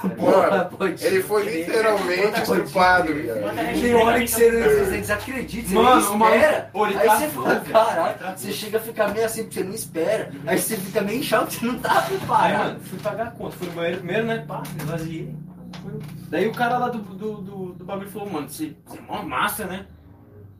Mano, 0.03 0.69
ele 1.01 1.21
foi 1.23 1.43
crer. 1.43 1.67
literalmente 1.67 2.39
estrupado, 2.41 3.13
viado. 3.13 3.81
Tem 3.81 3.93
hora 3.95 4.19
que 4.19 4.27
você, 4.27 4.51
desacredita, 4.97 5.67
você 5.69 5.73
Mano, 5.75 6.01
nem 6.01 6.09
uma- 6.09 6.35
espera. 6.35 6.69
Ele 6.73 6.85
aí 6.85 6.91
travou, 7.07 7.43
você 7.45 7.59
fala, 7.71 7.85
caralho, 7.93 8.37
você 8.37 8.51
chega 8.51 8.77
a 8.77 8.81
ficar 8.81 9.07
meio 9.13 9.25
assim 9.25 9.43
porque 9.43 9.59
você 9.59 9.63
não 9.65 9.73
espera. 9.75 10.31
Aí 10.47 10.59
você 10.59 10.77
fica 10.77 11.01
meio 11.01 11.23
choque, 11.23 11.55
você 11.55 11.65
não 11.65 11.79
tá 11.79 12.05
Aí, 12.09 12.17
preparado. 12.17 12.57
mano, 12.67 12.79
fui 12.81 12.99
pagar 12.99 13.27
a 13.27 13.31
conta. 13.31 13.55
Fui 13.57 13.67
no 13.67 13.73
banheiro 13.73 13.97
primeiro, 13.97 14.25
né? 14.27 14.43
Pá, 14.47 14.63
esvaziei. 14.79 15.35
Fui- 15.81 15.99
Daí 16.29 16.47
o 16.47 16.53
cara 16.53 16.77
lá 16.77 16.89
do, 16.89 16.99
do, 16.99 17.33
do, 17.41 17.73
do 17.73 17.85
bagulho 17.85 18.09
falou, 18.09 18.29
mano, 18.29 18.49
você, 18.49 18.73
você 18.85 18.97
é 18.97 19.01
mó 19.01 19.21
massa, 19.23 19.65
né? 19.65 19.85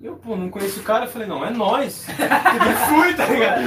Eu, 0.02 0.16
pô, 0.16 0.36
não 0.36 0.50
conheço 0.50 0.80
o 0.80 0.84
cara. 0.84 1.06
Eu 1.06 1.10
falei, 1.10 1.28
não, 1.28 1.46
é 1.46 1.52
nós. 1.52 2.08
e 2.10 2.90
fui, 2.90 3.14
tá 3.14 3.26
ligado? 3.28 3.62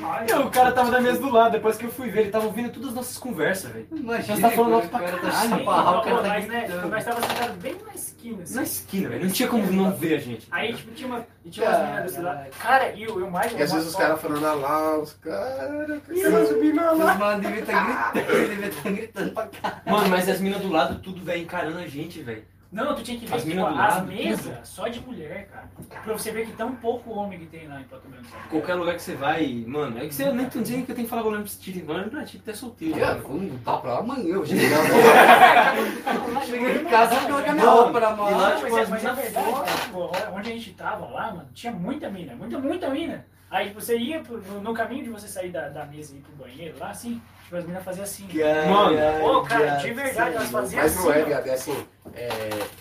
O 0.46 0.50
cara 0.50 0.72
tava 0.72 0.90
da 0.90 1.00
mesa 1.00 1.18
do 1.18 1.30
lado. 1.30 1.52
Depois 1.52 1.76
que 1.76 1.86
eu 1.86 1.90
fui 1.90 2.10
ver, 2.10 2.22
ele 2.22 2.30
tava 2.30 2.46
ouvindo 2.46 2.70
todas 2.70 2.90
as 2.90 2.94
nossas 2.94 3.16
conversas, 3.16 3.70
velho. 3.72 3.86
Imagina, 3.92 4.36
Você 4.36 4.42
tá 4.42 4.50
falando 4.50 4.74
alto 4.74 4.88
pra 4.88 4.98
tá 4.98 5.08
caralho, 5.08 5.62
o 5.62 6.02
cara 6.02 6.02
tá 6.02 6.28
nós, 6.28 6.46
né, 6.46 6.60
gritando. 6.60 6.88
nós 6.88 7.04
tava 7.04 7.20
sentados 7.26 7.56
bem 7.56 7.76
na 7.86 7.94
esquina, 7.94 8.42
assim. 8.42 8.54
Na 8.54 8.62
esquina, 8.62 9.08
velho. 9.08 9.24
Não 9.24 9.30
tinha 9.32 9.48
como 9.48 9.72
não 9.72 9.92
ver 9.92 10.14
a 10.16 10.18
gente. 10.18 10.46
Aí, 10.50 10.74
tipo, 10.74 10.92
tinha, 10.92 11.06
uma, 11.06 11.26
e 11.44 11.50
tinha 11.50 11.68
umas 11.68 11.78
meninas 11.80 12.02
desse 12.04 12.20
lado. 12.20 12.50
Cara, 12.58 12.92
e 12.92 13.06
o, 13.06 13.20
e 13.20 13.22
o 13.22 13.30
mais... 13.30 13.52
E 13.52 13.62
às 13.62 13.72
vezes 13.72 13.88
os 13.88 13.96
caras 13.96 14.20
falando, 14.20 14.46
ah 14.46 14.54
lá, 14.54 14.98
os 14.98 15.12
caras, 15.14 16.02
que 16.02 16.22
cara 16.22 16.46
subindo 16.46 16.76
lá. 16.76 16.92
Os 16.92 17.18
mano 17.18 17.40
devia 17.40 17.60
estar 17.60 18.12
gritando, 18.12 18.48
devia 18.48 18.68
estar 18.68 18.90
gritando 18.90 19.30
pra 19.32 19.46
caralho. 19.46 19.82
Mano, 19.86 20.08
mas 20.10 20.28
as 20.28 20.40
minas 20.40 20.60
do 20.60 20.68
lado, 20.68 20.98
tudo, 21.00 21.24
velho, 21.24 21.42
encarando 21.42 21.78
a 21.78 21.86
gente, 21.86 22.20
velho. 22.20 22.44
Não, 22.72 22.94
tu 22.94 23.02
tinha 23.02 23.18
que 23.18 23.26
ver 23.26 23.34
As 23.34 23.42
tipo, 23.42 23.66
as 23.66 24.06
mesas 24.06 24.68
só 24.68 24.86
de 24.86 25.00
mulher, 25.00 25.48
cara. 25.48 25.68
Pra 26.04 26.12
você 26.12 26.30
ver 26.30 26.46
que 26.46 26.52
tão 26.52 26.72
pouco 26.76 27.10
homem 27.10 27.40
que 27.40 27.46
tem 27.46 27.66
lá 27.66 27.80
em 27.80 27.84
Pato 27.84 28.06
Branco. 28.08 28.26
Qualquer 28.48 28.74
lugar 28.74 28.94
que 28.94 29.02
você 29.02 29.16
vai, 29.16 29.64
mano, 29.66 29.98
é 29.98 30.06
que 30.06 30.14
você 30.14 30.30
nem 30.30 30.48
tô 30.48 30.60
dizendo 30.60 30.86
que 30.86 30.92
eu 30.92 30.94
tenho 30.94 31.06
que 31.06 31.10
falar 31.10 31.22
problema 31.22 31.42
pra 31.44 31.52
esse 31.52 31.60
Tito, 31.60 31.84
falando 31.84 32.10
pra 32.10 32.24
ti 32.24 32.38
que 32.38 32.44
tá 32.44 32.54
solteiro. 32.54 32.94
Cara, 32.98 33.14
mano. 33.16 33.26
vamos 33.28 33.48
voltar 33.50 33.76
pra 33.78 33.92
lá 33.94 33.98
amanhã. 33.98 34.24
Eu 34.34 34.46
cheguei 34.46 34.68
Cheguei 36.46 36.80
em 36.80 36.84
casa 36.84 37.14
e 37.14 37.26
coloquei 37.26 37.52
minha 37.52 37.64
Mano, 37.66 37.82
roupa 37.82 38.00
na 38.00 38.08
e 38.10 38.34
lá, 38.34 38.50
tipo, 38.56 38.62
mas, 38.62 38.76
é, 38.76 38.80
as 38.82 38.88
mas 38.88 39.02
minas 39.02 39.16
verdade, 39.18 39.52
cara, 39.52 39.64
tipo, 39.78 40.10
onde 40.36 40.48
a 40.50 40.52
gente 40.52 40.72
tava 40.74 41.06
lá, 41.06 41.26
mano, 41.34 41.48
tinha 41.54 41.72
muita 41.72 42.08
mina, 42.10 42.34
muita, 42.34 42.58
muita 42.58 42.90
mina. 42.90 43.26
Aí 43.50 43.68
tipo, 43.68 43.80
você 43.80 43.98
ia 43.98 44.20
pro- 44.20 44.38
no, 44.40 44.60
no 44.60 44.72
caminho 44.74 45.02
de 45.04 45.10
você 45.10 45.26
sair 45.26 45.50
da, 45.50 45.68
da 45.68 45.84
mesa 45.86 46.14
e 46.14 46.18
ir 46.18 46.20
pro 46.22 46.32
banheiro, 46.44 46.78
lá 46.78 46.90
assim, 46.90 47.20
tipo, 47.50 47.56
as 47.56 47.64
minas 47.66 47.84
faziam 47.84 48.04
assim. 48.04 48.28
Mano, 48.68 48.96
Pô, 49.20 49.42
cara, 49.42 49.76
de 49.76 49.92
verdade, 49.92 50.36
elas 50.36 50.50
faziam 50.50 50.82
Mas 50.82 50.96
assim. 50.96 51.04
não 51.08 51.12
é, 51.12 51.24
viado, 51.24 51.46
é 51.48 51.52
assim. 51.54 51.86
É, 52.14 52.30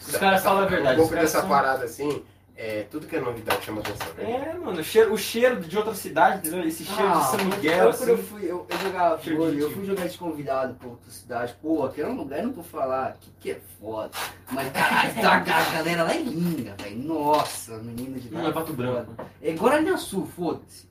Os 0.07 0.15
caras 0.15 0.43
falam 0.43 0.64
a 0.64 0.65
verdade, 0.67 0.95
Um 0.99 1.03
pouco 1.03 1.15
dessa 1.15 1.39
são- 1.41 1.49
parada 1.49 1.85
assim, 1.85 2.23
é, 2.56 2.83
tudo 2.91 3.07
que 3.07 3.15
é 3.15 3.19
novidade 3.22 3.64
chama 3.65 3.80
atenção. 3.81 4.07
né? 4.17 4.51
É, 4.53 4.57
mano, 4.57 4.80
o 4.80 4.83
cheiro, 4.83 5.14
o 5.14 5.17
cheiro 5.17 5.59
de 5.61 5.77
outra 5.77 5.93
cidade, 5.95 6.38
entendeu? 6.39 6.67
Esse 6.67 6.83
cheiro 6.83 7.11
de 7.11 7.25
São 7.25 7.45
Miguel, 7.45 7.88
Ah, 7.88 7.91
eu, 7.91 7.93
quando 7.98 8.09
eu 8.09 8.15
assim. 8.15 8.23
fui, 8.23 8.43
eu, 8.43 8.67
eu 8.69 8.77
jogava 8.80 9.17
de 9.17 9.59
eu 9.59 9.72
fui 9.72 9.85
jogar 9.85 10.07
de 10.07 10.17
convidado 10.17 10.73
pra 10.75 10.88
outra 10.89 11.09
cidade. 11.11 11.56
Pô, 11.61 11.85
aquele 11.85 12.07
é 12.07 12.11
um 12.11 12.15
lugar, 12.17 12.43
não 12.43 12.51
vou 12.51 12.64
falar, 12.64 13.15
que, 13.19 13.31
que 13.39 13.51
é 13.51 13.59
foda. 13.80 14.11
Mas, 14.51 14.72
caralho, 14.72 15.14
tá, 15.22 15.33
a 15.35 15.72
galera 15.73 16.03
lá 16.03 16.14
é 16.14 16.19
linda, 16.19 16.75
velho. 16.81 16.98
Nossa, 17.03 17.77
menina 17.77 18.19
de 18.19 18.30
lá. 18.33 18.41
Não 18.41 18.49
é 18.49 18.53
Pato 18.53 18.73
Branco. 18.73 19.14
foda. 19.15 19.30
É 19.41 19.51
Guarani 19.53 19.98
Sul, 19.98 20.27
foda-se. 20.35 20.89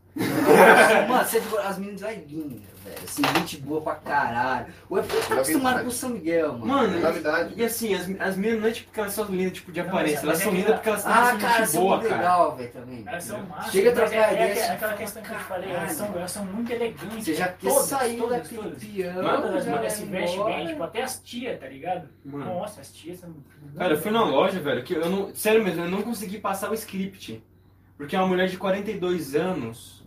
Mano, 1.08 1.24
você 1.24 1.38
é 1.38 1.66
as 1.66 1.78
meninas 1.78 2.00
lá 2.00 2.12
é 2.12 2.16
linda, 2.16 2.56
velho. 2.84 2.96
Assim, 3.04 3.22
gente 3.36 3.56
boa 3.58 3.80
pra 3.80 3.94
caralho. 3.96 4.66
Ou 4.90 4.98
é 4.98 5.02
porque 5.02 5.26
tá 5.26 5.34
acostumado 5.34 5.84
com 5.84 5.90
São 5.90 6.10
Miguel, 6.10 6.52
mano. 6.54 6.66
Mano, 6.66 7.00
Novidade. 7.00 7.54
e 7.56 7.64
assim, 7.64 7.94
as, 7.94 8.08
as 8.20 8.36
meninas 8.36 8.60
não 8.62 8.68
é 8.68 8.72
tipo 8.72 8.90
que 8.92 8.98
elas 9.00 9.12
são 9.12 9.24
lindas 9.26 9.52
tipo, 9.52 9.70
de 9.70 9.80
Não, 9.80 9.88
aparência, 9.88 10.16
mas- 10.16 10.24
elas 10.24 10.36
mas 10.38 10.42
são 10.42 10.52
é 10.52 10.54
lindas 10.56 10.70
tá- 10.70 10.76
porque 10.76 10.88
elas 10.88 11.02
têm 11.04 11.12
Ah, 11.12 11.30
gente 11.32 11.40
cara, 11.40 11.66
são 11.66 11.82
boa, 11.82 11.96
muito 11.96 12.08
cara. 12.08 12.20
legal, 12.22 12.56
velho, 12.56 12.72
também. 12.72 13.04
Elas 13.06 13.24
são 13.24 13.42
massas, 13.46 13.72
Chega 13.72 13.90
a 13.90 13.92
trocar 13.92 14.12
é, 14.14 14.18
é, 14.18 14.32
ideia, 14.32 14.44
aquela- 14.50 14.64
assim, 14.64 14.72
aquela 14.74 14.92
questão 14.94 15.22
que 15.22 15.30
eu 15.32 15.36
te 15.38 15.44
falei, 15.44 15.70
elas 15.70 15.92
são, 15.92 16.06
elas 16.16 16.30
são 16.32 16.44
muito 16.46 16.72
elegantes. 16.72 17.24
Você 17.24 17.34
já 17.34 17.48
quer 17.48 17.68
todas, 17.68 17.86
sair 17.86 18.16
todas, 18.18 18.38
daquele 18.42 18.62
todas. 18.62 18.84
peão, 18.84 19.14
Todas 19.14 19.54
as 19.68 19.92
se 19.92 20.04
vestem 20.04 20.44
bem, 20.44 20.66
tipo, 20.66 20.82
até 20.82 21.02
as 21.02 21.20
tias, 21.22 21.60
tá 21.60 21.66
ligado? 21.68 22.08
Mano. 22.24 22.44
Nossa, 22.44 22.80
as 22.80 22.90
tias 22.92 23.18
são. 23.20 23.34
Cara, 23.76 23.94
eu 23.94 23.98
fui 24.00 24.10
na 24.10 24.24
loja, 24.24 24.58
velho, 24.60 24.82
que 24.82 24.94
eu 24.94 25.08
não. 25.08 25.34
Sério 25.34 25.62
mesmo, 25.62 25.84
eu 25.84 25.90
não 25.90 26.02
consegui 26.02 26.38
passar 26.38 26.70
o 26.70 26.74
script. 26.74 27.42
Porque 27.96 28.14
é 28.14 28.18
uma 28.20 28.28
mulher 28.28 28.46
de 28.48 28.56
42 28.56 29.34
anos. 29.34 29.97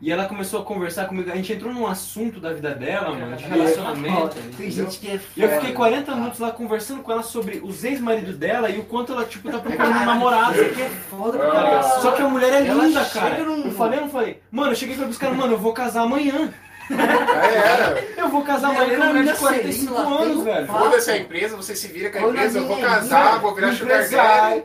E 0.00 0.12
ela 0.12 0.26
começou 0.26 0.60
a 0.60 0.64
conversar 0.64 1.06
comigo. 1.06 1.30
A 1.30 1.36
gente 1.36 1.52
entrou 1.54 1.72
num 1.72 1.86
assunto 1.86 2.38
da 2.38 2.52
vida 2.52 2.74
dela, 2.74 3.14
mano, 3.16 3.34
de 3.36 3.44
relacionamento. 3.44 4.36
Tem 4.56 4.70
gente 4.70 4.98
que 4.98 5.08
é 5.08 5.20
E 5.36 5.42
eu 5.42 5.48
fiquei 5.48 5.60
foda, 5.68 5.72
40 5.74 6.04
cara. 6.04 6.18
minutos 6.18 6.38
lá 6.38 6.50
conversando 6.50 7.02
com 7.02 7.12
ela 7.12 7.22
sobre 7.22 7.60
os 7.64 7.82
ex-maridos 7.82 8.36
dela 8.36 8.68
e 8.68 8.78
o 8.78 8.84
quanto 8.84 9.12
ela, 9.12 9.24
tipo, 9.24 9.50
tá 9.50 9.58
procurando 9.58 9.96
um 9.98 10.04
namorado. 10.04 10.52
Isso 10.54 10.64
aqui 10.64 10.82
é 10.82 10.88
foda, 11.08 11.38
cara. 11.38 11.82
Só 12.00 12.12
que 12.12 12.20
a 12.22 12.28
mulher 12.28 12.52
é 12.52 12.66
Ela 12.66 12.84
linda, 12.84 13.04
cara. 13.06 13.42
num- 13.44 13.64
Eu 13.66 13.70
falei 13.72 13.98
ou 13.98 14.04
não 14.04 14.10
falei? 14.12 14.42
Mano, 14.50 14.72
eu 14.72 14.76
cheguei 14.76 14.96
pros 14.96 15.16
caras, 15.18 15.36
mano, 15.36 15.54
eu 15.54 15.58
vou 15.58 15.72
casar 15.72 16.02
amanhã. 16.02 16.52
Aí 16.90 17.54
era. 17.54 18.04
Eu 18.16 18.28
vou 18.28 18.42
casar 18.42 18.74
Ela 18.74 18.84
amanhã 18.84 18.98
com 18.98 19.02
uma 19.02 19.12
mulher 19.12 19.22
de 19.22 19.28
ainda 19.30 19.40
45 19.40 19.94
serena, 19.94 20.08
ela 20.08 20.18
tem 20.18 20.26
anos, 20.26 20.44
velho. 20.44 20.66
Foda-se 20.66 21.10
a 21.10 21.16
empresa, 21.18 21.56
você 21.56 21.76
se 21.76 21.88
vira 21.88 22.10
com 22.10 22.18
a 22.18 22.22
empresa, 22.22 22.58
eu 22.58 22.66
vou 22.66 22.80
casar, 22.80 23.38
vou 23.40 23.54
virar 23.54 23.72
sugar 23.72 24.08
daddy. 24.08 24.62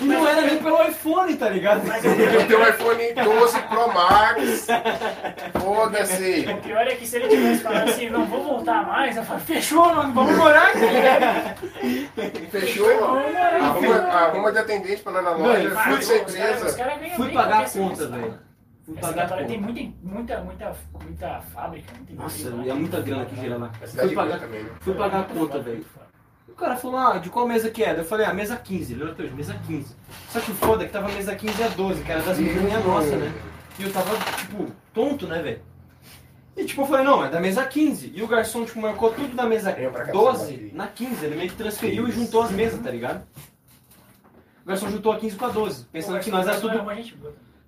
E 0.00 0.04
não 0.04 0.28
era 0.28 0.42
nem 0.42 0.58
pelo 0.58 0.82
iPhone, 0.86 1.36
tá 1.36 1.48
ligado? 1.48 1.82
Eu 2.06 2.46
tenho 2.46 2.60
um 2.60 2.68
iPhone 2.68 3.12
12 3.14 3.58
Pro 3.62 3.92
Max. 3.92 4.66
Foda-se. 5.60 6.46
O 6.50 6.56
pior 6.58 6.86
é 6.86 6.94
que 6.94 7.06
se 7.06 7.16
ele 7.16 7.28
tivesse 7.28 7.62
falado 7.62 7.88
assim, 7.88 8.10
não 8.10 8.26
vou 8.26 8.42
voltar 8.42 8.86
mais, 8.86 9.16
eu 9.16 9.22
falo, 9.24 9.40
fechou, 9.40 9.94
mano, 9.94 10.12
vamos 10.12 10.36
morar 10.36 10.68
aqui. 10.68 12.08
Fechou? 12.50 12.86
Arruma, 13.60 13.96
arruma 13.96 14.52
de 14.52 14.58
atendente 14.58 15.02
pra 15.02 15.12
lá 15.12 15.22
na 15.22 15.30
loja, 15.30 15.70
fui 15.70 15.96
dessa 15.96 16.16
empresa. 16.16 16.76
Fui 17.16 17.32
pagar 17.32 17.64
a 17.64 17.70
conta, 17.70 18.06
velho. 18.08 18.45
Tem 18.86 19.60
muita, 19.60 19.82
muita, 20.02 20.40
muita, 20.42 20.76
muita 21.02 21.40
fábrica, 21.40 21.92
muita 21.96 22.22
Nossa, 22.22 22.48
é 22.48 22.72
muita 22.72 23.00
grana 23.00 23.24
que 23.24 23.34
gira 23.34 23.56
lá. 23.56 23.72
A 23.82 23.86
Fui 23.86 24.14
pagar, 24.14 24.38
também, 24.38 24.62
né? 24.62 24.70
fui 24.80 24.94
pagar 24.94 25.20
a 25.20 25.24
conta, 25.24 25.60
velho. 25.60 25.84
O 26.48 26.52
cara 26.52 26.76
falou, 26.76 26.98
ah, 26.98 27.18
de 27.18 27.28
qual 27.28 27.48
mesa 27.48 27.68
que 27.68 27.82
é? 27.82 27.88
Daí 27.88 27.98
Eu 27.98 28.04
falei, 28.04 28.24
ah, 28.24 28.32
mesa 28.32 28.56
15. 28.56 28.92
Ele 28.92 29.02
olhou 29.02 29.30
mesa 29.34 29.54
15. 29.66 29.96
Só 30.30 30.40
que 30.40 30.52
o 30.52 30.54
foda 30.54 30.84
é 30.84 30.86
que 30.86 30.92
tava 30.92 31.08
mesa 31.08 31.34
15 31.34 31.62
a 31.62 31.68
12, 31.68 32.02
que 32.02 32.12
era 32.12 32.22
das 32.22 32.38
menininhas 32.38 32.84
nossas, 32.84 33.18
né? 33.18 33.32
E 33.78 33.82
eu 33.82 33.92
tava, 33.92 34.16
tipo, 34.36 34.66
tonto, 34.94 35.26
né, 35.26 35.42
velho? 35.42 35.60
E 36.56 36.64
tipo, 36.64 36.82
eu 36.82 36.86
falei, 36.86 37.04
não, 37.04 37.24
é 37.24 37.28
da 37.28 37.40
mesa 37.40 37.66
15. 37.66 38.12
E 38.14 38.22
o 38.22 38.28
garçom, 38.28 38.64
tipo, 38.64 38.80
marcou 38.80 39.12
tudo 39.12 39.34
da 39.34 39.44
mesa 39.44 39.72
Venha 39.72 39.90
pra 39.90 40.04
cá, 40.06 40.12
12 40.12 40.38
você 40.38 40.56
vai 40.56 40.70
na 40.72 40.86
15. 40.86 41.26
Ele 41.26 41.36
meio 41.36 41.50
que 41.50 41.56
transferiu 41.56 42.08
e 42.08 42.12
juntou 42.12 42.42
as 42.42 42.52
mesas, 42.52 42.80
tá 42.80 42.90
ligado? 42.90 43.26
O 44.64 44.68
garçom 44.68 44.88
juntou 44.88 45.12
a 45.12 45.18
15 45.18 45.36
com 45.36 45.44
a 45.44 45.48
12. 45.48 45.84
Pensando 45.86 46.20
que 46.20 46.30
nós 46.30 46.46
era 46.46 46.58
tudo, 46.58 46.80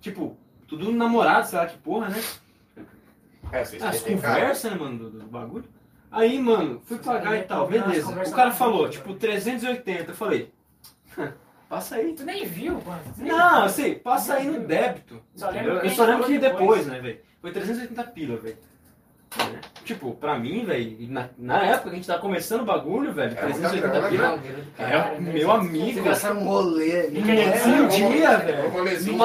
tipo, 0.01 0.37
tudo 0.69 0.91
namorado, 0.91 1.47
sei 1.47 1.57
lá 1.59 1.65
que 1.65 1.77
porra, 1.79 2.09
né? 2.09 2.21
É, 3.51 3.65
vocês 3.65 3.81
As 3.81 4.01
conversas, 4.01 4.71
né, 4.71 4.77
mano, 4.77 4.97
do, 4.97 5.09
do 5.09 5.25
bagulho. 5.27 5.65
Aí, 6.11 6.39
mano, 6.39 6.81
fui 6.85 6.97
pagar 6.99 7.37
e 7.37 7.43
tal, 7.43 7.67
beleza. 7.67 8.09
O 8.09 8.31
cara 8.31 8.51
falou, 8.51 8.89
tipo, 8.89 9.13
380. 9.13 10.11
Eu 10.11 10.15
falei, 10.15 10.51
passa 11.67 11.95
aí. 11.95 12.13
Tu 12.13 12.23
nem 12.23 12.45
viu, 12.45 12.73
mano. 12.85 13.01
Nem 13.17 13.31
Não, 13.31 13.55
viu. 13.55 13.63
assim, 13.63 13.95
passa 13.95 14.35
aí 14.35 14.47
no 14.47 14.59
débito. 14.65 15.21
Só 15.35 15.51
Eu 15.51 15.89
só 15.91 16.05
lembro 16.05 16.25
que 16.25 16.37
depois, 16.39 16.85
depois. 16.85 16.87
né, 16.87 16.99
velho? 16.99 17.19
Foi 17.41 17.51
380 17.51 18.03
pila, 18.05 18.37
velho. 18.37 18.57
Né? 19.37 19.61
Tipo, 19.85 20.13
pra 20.15 20.37
mim, 20.37 20.65
velho, 20.65 20.97
na, 21.09 21.29
na 21.37 21.63
época 21.65 21.89
que 21.89 21.89
a 21.89 21.95
gente 21.95 22.07
tava 22.07 22.19
começando 22.19 22.61
o 22.61 22.65
bagulho, 22.65 23.11
velho, 23.11 23.35
Era 23.37 23.49
muita 23.49 23.69
380 23.69 24.09
grana, 24.09 24.37
pila. 24.37 24.53
né? 24.53 24.65
É, 24.77 25.19
meu 25.19 25.51
amigo. 25.51 25.93
Você 25.93 26.01
gastar 26.01 26.33
um 26.33 26.43
rolê? 26.43 27.07
Um 27.07 27.87
dia, 27.87 28.37
velho. 28.37 28.71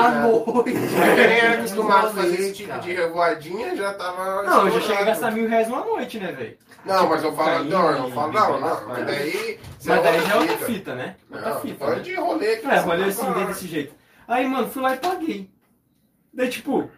já. 0.02 0.10
noite. 0.20 0.74
Eu 0.74 1.16
nem 1.28 1.38
era 1.38 1.54
acostumado 1.54 2.06
a 2.06 2.10
fazer 2.10 2.28
rolê, 2.28 2.34
esse 2.42 2.52
tipo 2.52 2.78
de 2.80 2.92
revoadinha, 2.92 3.76
já 3.76 3.92
tava. 3.94 4.42
Não, 4.42 4.66
eu 4.66 4.72
já 4.74 4.80
cheguei 4.80 5.02
a 5.02 5.04
gastar 5.04 5.30
mil 5.32 5.48
reais 5.48 5.68
uma 5.68 5.84
noite, 5.84 6.18
né, 6.18 6.32
velho? 6.32 6.56
Não, 6.84 7.08
mas 7.08 7.24
eu 7.24 7.32
falo, 7.34 7.64
não, 7.64 7.90
eu 7.90 8.10
falo, 8.10 8.32
não, 8.32 8.60
não, 8.60 8.88
mas 8.88 9.06
daí. 9.06 9.58
Mas 9.86 10.02
daí 10.02 10.20
já 10.26 10.34
é 10.34 10.36
outra 10.38 10.56
fita. 10.58 10.94
né? 10.94 11.16
Outra 11.30 11.50
Não, 11.50 11.60
fita. 11.60 11.74
falando 11.78 11.96
né? 11.96 12.02
de 12.02 12.14
rolê 12.14 12.56
que 12.56 12.66
É, 12.66 12.68
tá 12.82 12.94
assim, 13.06 13.46
desse 13.46 13.66
jeito. 13.66 13.94
Aí, 14.28 14.46
mano, 14.46 14.68
fui 14.68 14.82
lá 14.82 14.94
e 14.94 14.98
paguei. 14.98 15.50
Daí, 16.32 16.48
tipo, 16.48 16.90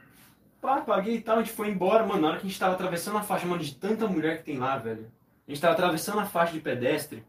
pá, 0.67 0.81
paguei 0.81 1.17
e 1.17 1.21
tal, 1.21 1.37
a 1.39 1.43
gente 1.43 1.53
foi 1.55 1.69
embora, 1.71 2.05
mano, 2.05 2.21
na 2.23 2.29
hora 2.29 2.37
que 2.39 2.47
a 2.47 2.49
gente 2.49 2.59
tava 2.59 2.75
atravessando 2.75 3.19
a 3.19 3.23
faixa, 3.23 3.47
mano, 3.47 3.63
de 3.63 3.73
tanta 3.77 4.09
mulher 4.09 4.39
que 4.39 4.43
tem 4.45 4.59
lá, 4.59 4.77
velho. 4.77 5.11
A 5.47 5.51
gente 5.51 5.61
tava 5.61 5.75
atravessando 5.75 6.19
a 6.19 6.27
faixa 6.27 6.53
de 6.55 6.61
pedestre, 6.61 7.25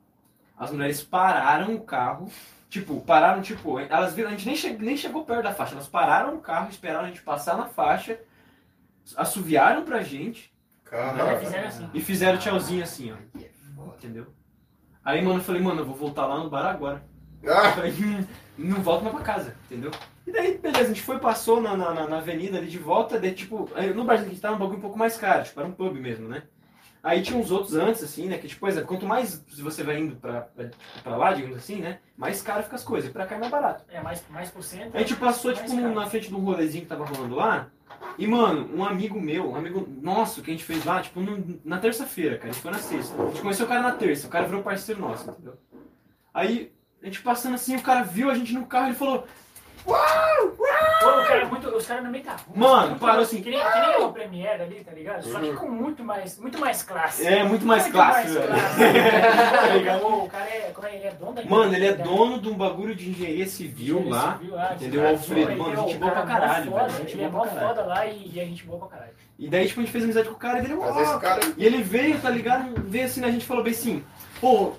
as 0.57 0.71
mulheres 0.71 1.03
pararam 1.03 1.75
o 1.75 1.81
carro, 1.81 2.31
tipo, 2.67 2.99
pararam, 3.01 3.43
tipo, 3.43 3.79
elas 3.79 4.15
viram, 4.15 4.29
a 4.29 4.31
gente 4.31 4.47
nem, 4.47 4.55
che 4.55 4.73
nem 4.73 4.97
chegou 4.97 5.23
perto 5.23 5.43
da 5.43 5.53
faixa, 5.53 5.73
elas 5.75 5.87
pararam 5.87 6.33
o 6.35 6.41
carro, 6.41 6.69
esperaram 6.71 7.05
a 7.05 7.07
gente 7.09 7.21
passar 7.21 7.55
na 7.55 7.65
faixa, 7.67 8.19
assoviaram 9.15 9.83
pra 9.85 10.01
gente 10.01 10.51
Fizeram 11.39 11.67
assim. 11.67 11.89
e 11.93 12.01
fizeram 12.01 12.37
tchauzinho 12.39 12.83
assim, 12.83 13.11
ó, 13.13 13.83
entendeu? 13.97 14.25
Aí, 15.05 15.21
mano, 15.21 15.39
eu 15.39 15.43
falei, 15.43 15.61
mano, 15.61 15.81
eu 15.81 15.85
vou 15.85 15.95
voltar 15.95 16.25
lá 16.25 16.39
no 16.39 16.49
bar 16.49 16.65
agora. 16.65 17.03
Eu 17.43 17.55
Ah, 17.55 17.71
falei, 17.71 17.91
hum, 17.91 18.25
não 18.57 18.81
volto 18.81 19.03
mais 19.03 19.15
pra 19.15 19.23
casa, 19.23 19.55
entendeu? 19.65 19.91
E 20.27 20.31
daí, 20.31 20.57
beleza, 20.57 20.83
a 20.83 20.87
gente 20.87 21.01
foi, 21.01 21.19
passou 21.19 21.61
na, 21.61 21.77
na, 21.77 22.05
na- 22.05 22.17
avenida 22.17 22.57
ali 22.57 22.67
de 22.67 22.77
volta, 22.77 23.17
daí, 23.17 23.31
tipo, 23.33 23.69
no 23.95 24.05
que 24.05 24.11
a 24.11 24.17
gente 24.17 24.41
tava 24.41 24.55
um 24.55 24.59
bagulho 24.59 24.77
um 24.77 24.81
pouco 24.81 24.97
mais 24.99 25.15
caro, 25.15 25.45
tipo, 25.45 25.57
era 25.57 25.69
um 25.69 25.71
pub 25.71 25.95
mesmo, 25.95 26.27
né? 26.27 26.43
Aí 27.01 27.21
tinha 27.21 27.39
uns 27.39 27.49
outros 27.49 27.75
antes, 27.75 28.03
assim, 28.03 28.27
né? 28.27 28.37
Que, 28.37 28.47
tipo, 28.49 28.67
exemplo, 28.67 28.89
quanto 28.89 29.05
mais 29.05 29.41
você 29.57 29.83
vai 29.83 29.99
indo 29.99 30.17
pra, 30.17 30.41
pra, 30.41 30.69
pra 31.01 31.15
lá, 31.15 31.31
digamos 31.31 31.55
assim, 31.57 31.77
né? 31.77 31.99
Mais 32.17 32.41
caro 32.41 32.61
fica 32.63 32.75
as 32.75 32.83
coisas, 32.83 33.09
e 33.09 33.13
pra 33.13 33.25
cá 33.25 33.35
é 33.35 33.39
mais 33.39 33.49
barato. 33.51 33.85
É, 33.87 34.01
mais, 34.01 34.21
mais 34.29 34.51
por 34.51 34.61
cento. 34.61 34.93
A 34.93 34.99
gente 34.99 35.15
passou, 35.15 35.51
mais 35.55 35.63
tipo, 35.71 35.81
caro. 35.81 35.95
na 35.95 36.07
frente 36.07 36.27
de 36.27 36.35
um 36.35 36.39
rolezinho 36.39 36.83
que 36.83 36.89
tava 36.89 37.05
rolando 37.05 37.35
lá, 37.35 37.67
e, 38.17 38.27
mano, 38.27 38.69
um 38.75 38.83
amigo 38.83 39.21
meu, 39.21 39.51
um 39.51 39.55
amigo 39.55 39.87
nosso 40.01 40.41
que 40.41 40.51
a 40.51 40.53
gente 40.53 40.65
fez 40.65 40.83
lá, 40.83 40.99
tipo, 41.01 41.21
no- 41.21 41.57
na 41.63 41.77
terça-feira, 41.77 42.35
cara, 42.37 42.49
a 42.49 42.51
gente 42.51 42.61
foi 42.61 42.71
na 42.71 42.79
sexta. 42.79 43.23
A 43.23 43.27
gente 43.27 43.41
conheceu 43.41 43.65
o 43.65 43.69
cara 43.69 43.81
na 43.81 43.91
terça, 43.93 44.27
o 44.27 44.29
cara 44.29 44.45
virou 44.45 44.61
parceiro 44.61 44.99
nosso, 44.99 45.29
entendeu? 45.29 45.53
Aí, 46.33 46.73
a 47.01 47.05
gente 47.05 47.21
passando 47.21 47.55
assim, 47.55 47.77
o 47.77 47.81
cara 47.81 48.03
viu 48.03 48.29
a 48.29 48.35
gente 48.35 48.53
no 48.53 48.65
carro, 48.65 48.87
ele 48.87 48.95
falou, 48.95 49.25
Pô, 49.87 51.09
o 51.09 51.25
cara, 51.25 51.41
é 51.41 51.45
muito, 51.45 51.67
os 51.69 51.85
caras 51.85 52.03
no 52.03 52.09
meio 52.11 52.23
da 52.23 52.31
rua. 52.31 52.41
Mano, 52.55 52.87
muito- 52.89 52.99
parou 52.99 53.21
assim. 53.21 53.41
Que 53.41 53.49
nem, 53.49 53.59
que 53.59 53.79
nem 53.79 54.01
o 54.03 54.11
Premiere 54.11 54.63
ali, 54.63 54.83
tá 54.83 54.91
ligado? 54.91 55.23
Só 55.23 55.39
que 55.39 55.53
com 55.53 55.69
muito 55.69 56.03
mais, 56.03 56.37
muito 56.37 56.59
mais 56.59 56.83
classe. 56.83 57.25
é, 57.25 57.43
muito 57.43 57.65
mais 57.65 57.87
classe, 57.87 58.27
velho. 58.33 58.47
Tá 58.47 59.73
ligado? 59.75 60.01
Pô, 60.01 60.07
o 60.23 60.27
cara 60.29 60.45
é, 60.45 60.71
como 60.73 60.87
é, 60.87 60.95
ele 60.95 61.07
é 61.07 61.11
dono 61.11 61.33
da 61.33 61.43
Mano, 61.45 61.73
ele 61.73 61.85
é 61.87 61.93
dono 61.93 62.41
de 62.41 62.49
um 62.49 62.55
bagulho 62.55 62.95
de 62.95 63.09
engenharia 63.09 63.47
civil 63.47 63.99
Engenharia 63.99 64.25
lá. 64.27 64.37
civil 64.37 64.55
lá, 64.55 64.73
entendeu? 64.75 65.01
de- 65.01 65.07
Alfredo, 65.07 65.51
Ele 65.51 65.61
mano, 65.61 65.73
é 65.73 65.75
gente 65.77 65.95
o 65.95 65.99
boa 65.99 66.11
pra 66.11 66.21
caralho, 66.23 66.71
foda, 66.71 66.83
velho, 66.87 66.97
gente 66.97 67.13
Ele 67.13 67.23
é 67.23 67.29
mó 67.29 67.45
foda 67.45 67.81
lá 67.85 68.05
e, 68.05 68.31
e 68.33 68.41
a 68.41 68.45
gente 68.45 68.63
boa 68.65 68.79
pra 68.79 68.87
caralho. 68.89 69.11
E 69.39 69.47
daí, 69.47 69.67
tipo, 69.67 69.79
a 69.79 69.83
gente 69.83 69.91
fez 69.91 70.03
amizade 70.03 70.27
com 70.27 70.33
o 70.33 70.37
cara 70.37 70.59
e 70.59 70.65
ele, 70.65 70.73
esse 70.73 71.19
cara. 71.19 71.39
E 71.55 71.65
ele 71.65 71.83
veio, 71.83 72.19
tá 72.19 72.29
ligado? 72.29 72.73
Veio 72.89 73.05
assim, 73.05 73.23
a 73.23 73.29
gente 73.31 73.45
falou 73.45 73.63
bem 73.63 73.71
assim, 73.73 74.03
pô, 74.41 74.73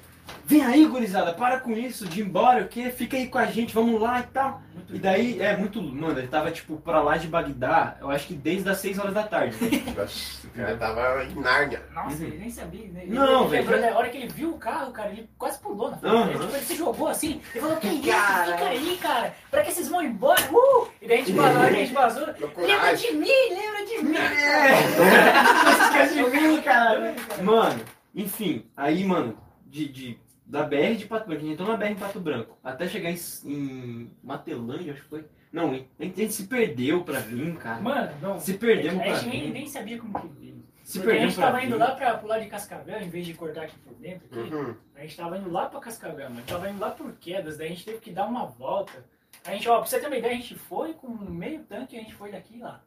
vem 0.49 0.65
aí, 0.65 0.86
gurizada, 0.86 1.33
para 1.35 1.60
com 1.60 1.73
isso, 1.73 2.07
de 2.07 2.20
ir 2.20 2.25
embora, 2.25 2.65
o 2.65 2.68
quê? 2.68 2.91
Fica 2.91 3.17
aí 3.17 3.28
com 3.28 3.39
a 3.39 3.44
gente, 3.47 3.75
vamos 3.75 4.01
lá 4.01 4.20
e 4.20 4.23
tal. 4.25 4.62
Muito 4.75 4.97
E 4.97 4.99
daí, 4.99 5.41
é 5.41 5.57
muito. 5.57 5.83
Mano, 5.83 6.18
ele 6.18 6.28
tava, 6.28 6.51
tipo, 6.51 6.77
pra 6.78 7.02
lá 7.02 7.17
de 7.18 7.28
Bagdá, 7.28 7.97
eu 8.01 8.10
acho 8.10 8.27
que 8.27 8.35
desde 8.35 8.68
as 8.70 8.78
6 8.78 8.99
horas 8.99 9.15
da 9.15 9.23
tarde. 9.23 9.57
O 10.49 10.60
cara 10.60 10.77
tava 10.77 11.23
em 11.25 11.35
Nárnia. 11.36 11.83
Nossa, 11.94 12.17
Uhum. 12.17 12.25
ele 12.25 12.39
nem 12.39 12.51
sabia. 12.51 12.89
Né? 12.89 13.05
Não, 13.07 13.43
ele 13.43 13.49
velho. 13.51 13.51
lembrou, 13.62 13.81
né? 13.81 13.91
A 13.91 13.99
hora 13.99 14.09
que 14.09 14.17
ele 14.17 14.27
viu 14.28 14.51
o 14.55 14.59
carro, 14.59 14.91
cara, 14.91 15.10
ele 15.10 15.28
quase 15.39 15.59
pulou 15.60 15.91
na 15.91 15.97
frente. 15.99 16.12
Aham. 16.17 16.31
Ele, 16.31 16.39
tipo, 16.41 16.57
ele 16.57 16.65
se 16.65 16.75
jogou 16.77 17.07
assim. 17.09 17.41
Ele 17.55 17.60
falou: 17.60 17.77
Que 17.77 17.86
isso? 17.86 18.09
Caralho. 18.09 18.52
Fica 18.52 18.65
aí, 18.70 18.99
cara. 19.01 19.35
Pra 19.52 19.62
que 19.62 19.70
vocês 19.73 19.89
vão 19.89 20.02
embora? 20.02 20.41
Uh! 20.51 20.89
E 21.01 21.07
daí 21.07 21.18
a 21.20 21.25
gente 21.25 21.33
vazou, 21.36 21.60
a 21.62 21.70
gente 21.70 21.93
vazou. 21.93 22.27
Lembra 22.57 22.97
de 22.97 23.12
mim, 23.12 23.49
lembra 23.51 23.86
de 23.86 24.02
mim. 24.02 24.15
Esquece 25.83 26.15
de 26.15 26.31
mim, 26.41 26.62
cara. 26.62 27.15
Mano, 27.43 27.81
enfim, 28.15 28.65
aí, 28.77 29.05
mano, 29.05 29.36
de, 29.67 29.86
de, 29.89 30.18
da 30.49 30.62
BR 30.65 30.97
de 30.97 31.07
Pato 31.07 31.27
Branco, 31.27 31.43
a 31.43 31.44
gente 31.44 31.52
entrou 31.52 31.68
na 31.68 31.77
BR 31.77 31.91
em 31.91 31.94
Pato 31.97 32.18
Branco, 32.20 32.57
até 32.65 32.89
chegar 32.89 33.10
em, 33.10 33.18
em 33.44 34.10
Matelândia, 34.23 34.94
acho 34.94 35.02
que 35.02 35.09
foi. 35.09 35.25
Não, 35.52 35.70
a 35.70 35.75
gente, 35.75 35.89
a 36.01 36.05
gente 36.05 36.33
se 36.33 36.47
perdeu 36.47 37.05
pra 37.05 37.20
vir, 37.20 37.55
cara. 37.57 37.81
Mano, 37.81 38.12
não. 38.20 38.41
Se 38.41 38.55
perdemos 38.55 39.01
a 39.01 39.05
pra 39.05 39.15
gente 39.15 39.28
nem, 39.28 39.43
vir. 39.44 39.52
nem 39.52 39.68
sabia 39.68 39.99
como 39.99 40.18
que 40.20 40.28
veio. 40.28 40.59
Se 40.83 41.01
Porque 41.01 41.17
a 41.17 41.20
gente 41.20 41.36
tava 41.36 41.62
indo 41.62 41.73
vir. 41.75 41.78
lá 41.78 41.94
pra, 41.94 42.17
pro 42.17 42.28
lado 42.28 42.43
de 42.43 42.49
Cascavel, 42.49 43.01
em 43.01 43.10
vez 43.10 43.27
de 43.27 43.35
cortar 43.35 43.65
aqui 43.65 43.78
por 43.81 43.94
dentro. 43.94 44.27
Aqui, 44.41 44.55
Uhum. 44.55 44.75
A 44.97 45.01
gente 45.02 45.17
tava 45.17 45.36
indo 45.39 45.51
lá 45.51 45.67
pra 45.67 45.81
Cascavel, 45.81 46.31
mas 46.31 46.44
tava 46.47 46.68
indo 46.70 46.81
lá 46.81 46.91
por 46.91 47.12
quedas, 47.12 47.59
daí 47.59 47.67
a 47.67 47.70
gente 47.70 47.85
teve 47.85 47.99
que 47.99 48.10
dar 48.10 48.27
uma 48.27 48.47
volta. 48.47 49.05
A 49.44 49.52
gente, 49.52 49.68
ó, 49.68 49.78
pra 49.78 49.86
você 49.86 50.01
ter 50.01 50.07
uma 50.07 50.17
ideia, 50.17 50.33
a 50.35 50.36
gente 50.36 50.55
foi 50.55 50.94
com 50.94 51.09
meio 51.09 51.62
tanque 51.65 51.94
e 51.94 51.99
a 51.99 52.02
gente 52.02 52.15
foi 52.15 52.33
daqui 52.33 52.59
lá. 52.59 52.83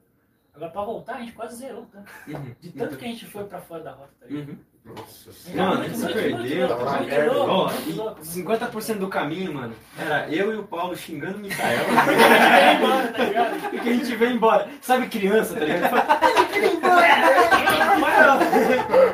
Agora 0.54 0.72
pra 0.72 0.84
voltar, 0.84 1.16
a 1.16 1.20
gente 1.22 1.32
quase 1.32 1.56
zerou 1.58 1.84
o 1.84 1.86
tanque. 1.86 2.12
Uhum. 2.28 2.56
De 2.60 2.72
tanto 2.72 2.98
que 2.98 3.06
a 3.06 3.08
gente 3.08 3.26
foi 3.28 3.46
pra 3.46 3.62
fora 3.62 3.84
da 3.84 3.92
rota. 3.92 4.12
Tá 4.20 4.26
ligado? 4.26 4.50
Uhum. 4.50 4.58
Nossa 4.84 5.30
Mano, 5.56 5.74
a 5.74 5.76
senhora. 5.76 5.84
gente 5.84 5.98
se 5.98 6.08
perdeu. 6.14 6.68
Tava 6.68 6.86
na 6.86 6.92
muito 6.98 7.10
merda. 7.10 7.34
louco, 7.34 7.52
Ó, 7.52 7.70
muito 7.72 7.90
e 7.90 7.94
louco. 7.94 8.22
50% 8.22 8.98
do 8.98 9.08
caminho, 9.08 9.54
mano, 9.54 9.74
era 9.98 10.28
eu 10.30 10.54
e 10.54 10.58
o 10.58 10.64
Paulo 10.64 10.96
xingando 10.98 11.38
o 11.38 11.42
Mikael. 11.42 11.86
Porque 11.86 12.10
a 12.20 12.34
gente 12.44 12.56
veio 12.56 12.72
embora, 12.74 13.08
tá 13.16 13.24
ligado? 13.24 13.54
A 13.74 13.94
gente 13.94 14.16
veio 14.16 14.32
embora. 14.32 14.68
Sabe 14.82 15.08
criança, 15.08 15.54
tá 15.54 15.66
ligado? 15.66 15.92
Mano, 18.00 18.40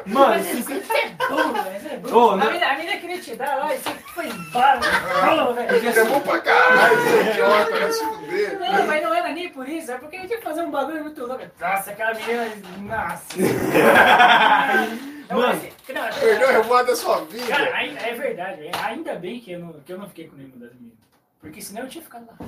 Mas 0.06 0.46
se- 0.46 0.62
Você 0.64 0.74
é 0.74 1.10
burro, 1.28 1.54
velho. 1.54 1.80
Você 1.82 1.88
é 1.90 1.98
burro. 1.98 2.18
Ô, 2.18 2.32
a, 2.32 2.38
não- 2.38 2.46
menina, 2.48 2.66
a 2.68 2.98
queria 2.98 3.20
te 3.20 3.36
dar 3.36 3.56
lá 3.58 3.74
e 3.74 3.78
você 3.78 3.90
foi 4.14 4.28
embora. 4.28 4.82
Falou, 4.82 5.54
velho. 5.54 5.76
Ele 5.76 5.88
é 5.88 6.04
bom 6.06 6.20
pra 6.22 6.40
caralho, 6.40 6.94
esse 7.00 7.30
idiota, 7.32 7.72
vai 7.80 7.92
se 7.92 8.04
fuder. 8.06 8.60
Não, 8.60 8.88
mas 8.88 9.04
não 9.04 9.14
era 9.14 9.30
nem 9.34 9.50
por 9.50 9.68
isso, 9.68 9.92
é 9.92 9.98
porque 9.98 10.16
a 10.18 10.22
gente 10.22 10.32
ia 10.32 10.42
fazer 10.42 10.62
um 10.62 10.72
bagulho 10.72 11.04
muito 11.04 11.26
louco. 11.26 11.44
Nossa, 11.60 11.92
aquela 11.92 12.14
menina. 12.14 12.48
Nossa. 12.80 13.38
Mano. 15.36 15.60
pensei- 15.62 15.74
não, 15.96 16.20
Perdeu 16.20 16.48
o 16.48 16.52
revoado 16.52 16.88
da 16.88 16.96
sua 16.96 17.26
vida. 17.26 17.48
Cara, 17.48 17.76
ainda- 17.76 18.00
é 18.02 18.14
verdade, 18.14 18.62
velho. 18.62 18.72
ainda 18.84 19.16
bem 19.16 19.40
que 19.40 19.52
eu, 19.52 19.60
não, 19.60 19.74
que 19.74 19.92
eu 19.94 19.98
não 19.98 20.08
fiquei 20.08 20.28
com 20.28 20.36
nenhuma 20.36 20.58
das 20.58 20.74
meninas. 20.74 20.98
Porque 21.42 21.62
senão 21.62 21.84
eu 21.84 21.90
tinha 21.90 22.04
ficado 22.04 22.26
lá. 22.28 22.48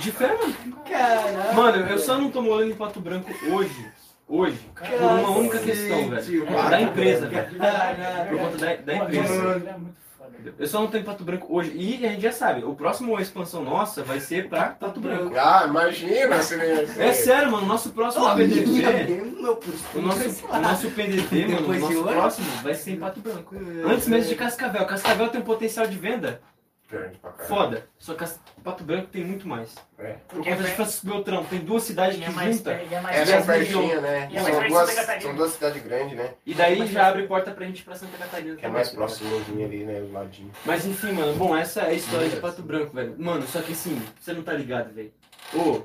de 0.00 0.12
fé, 0.12 0.28
mano. 0.36 0.76
Caralho. 0.88 1.54
Mano, 1.54 1.86
eu 1.90 1.98
só 1.98 2.18
não 2.18 2.30
tô 2.30 2.42
morando 2.42 2.70
em 2.70 2.74
Pato 2.74 3.00
Branco 3.00 3.30
hoje. 3.52 3.90
Hoje. 4.28 4.58
Por 4.74 5.02
uma 5.02 5.30
única 5.30 5.58
questão, 5.58 6.08
velho. 6.10 6.46
Da 6.70 6.80
empresa, 6.80 7.26
velho. 7.28 7.48
Por 8.28 8.38
conta 8.38 8.58
da, 8.58 8.76
da 8.76 8.94
empresa. 8.96 9.64
É. 10.46 10.52
Eu 10.58 10.66
só 10.66 10.80
não 10.80 10.98
em 10.98 11.02
Pato 11.02 11.24
Branco 11.24 11.46
hoje. 11.48 11.72
E 11.74 12.06
a 12.06 12.10
gente 12.10 12.22
já 12.22 12.32
sabe, 12.32 12.64
o 12.64 12.74
próximo 12.74 13.18
expansão 13.18 13.62
nossa 13.62 14.02
vai 14.02 14.20
ser 14.20 14.48
pra 14.48 14.70
Pato 14.70 15.00
Branco. 15.00 15.34
Ah, 15.36 15.64
imagina 15.66 16.42
se 16.42 16.56
nem 16.56 16.70
É 16.70 17.12
sério, 17.12 17.50
mano. 17.50 17.66
Nosso 17.66 17.90
próximo 17.90 18.34
mesmo, 18.34 18.72
meu 19.42 19.60
O 19.94 20.00
nosso, 20.00 20.46
o 20.46 20.60
nosso 20.60 20.90
PDV, 20.90 21.46
mano, 21.48 21.68
o 21.68 21.78
nosso 21.78 22.02
próximo 22.02 22.46
vai 22.62 22.74
ser 22.74 22.92
em 22.92 22.96
Pato 22.96 23.20
Branco. 23.20 23.56
Antes 23.86 24.08
mesmo 24.08 24.28
de 24.28 24.34
Cascavel. 24.34 24.84
Cascavel 24.86 25.28
tem 25.28 25.40
um 25.40 25.44
potencial 25.44 25.86
de 25.86 25.96
venda 25.96 26.40
Grande 26.92 27.18
pra 27.18 27.30
caralho. 27.32 27.48
foda. 27.48 27.86
Só 27.98 28.14
que 28.14 28.24
Pato 28.62 28.84
Branco 28.84 29.06
tem 29.08 29.24
muito 29.24 29.48
mais. 29.48 29.74
É. 29.98 30.12
Por 30.28 30.36
Porque 30.36 30.50
conta 30.50 30.62
de 30.62 30.70
é- 30.70 30.74
Francisco 30.74 31.06
Beltrão. 31.06 31.44
Tem 31.44 31.58
duas 31.60 31.82
cidades 31.84 32.16
E 32.16 32.20
que 32.20 32.26
é 32.26 32.30
mais 32.30 32.56
juntam. 32.56 32.72
e 32.90 32.94
é 32.94 33.00
mais 33.00 33.16
É, 33.16 33.24
perto. 33.24 33.38
são 33.38 33.54
pertinho, 33.54 34.00
né? 34.02 34.28
E 34.30 34.36
é 34.36 34.42
mais 34.42 34.54
São 34.56 34.68
duas, 34.68 35.22
são 35.22 35.34
duas 35.34 35.50
cidades 35.52 35.82
grandes, 35.82 36.16
né? 36.16 36.34
E 36.44 36.54
daí 36.54 36.86
já 36.86 37.08
abre 37.08 37.26
porta 37.26 37.50
pra 37.50 37.64
gente 37.66 37.80
ir 37.80 37.84
pra 37.84 37.94
Santa 37.96 38.18
Catarina. 38.18 38.56
Que 38.56 38.66
é 38.66 38.68
mais 38.68 38.88
tá 38.88 38.94
ligado? 38.94 39.06
próximo 39.16 39.64
ali, 39.64 39.84
né? 39.84 40.00
Do 40.00 40.12
ladinho. 40.12 40.50
Mas 40.66 40.84
enfim, 40.86 41.12
mano, 41.12 41.34
bom, 41.36 41.56
essa 41.56 41.80
é 41.80 41.86
a 41.90 41.92
história 41.94 42.28
de 42.28 42.36
Pato 42.36 42.62
Branco, 42.62 42.94
velho. 42.94 43.14
Mano, 43.18 43.46
só 43.46 43.60
que 43.62 43.72
assim, 43.72 44.00
você 44.20 44.32
não 44.34 44.42
tá 44.42 44.52
ligado, 44.52 44.92
velho. 44.92 45.12
Ô, 45.54 45.80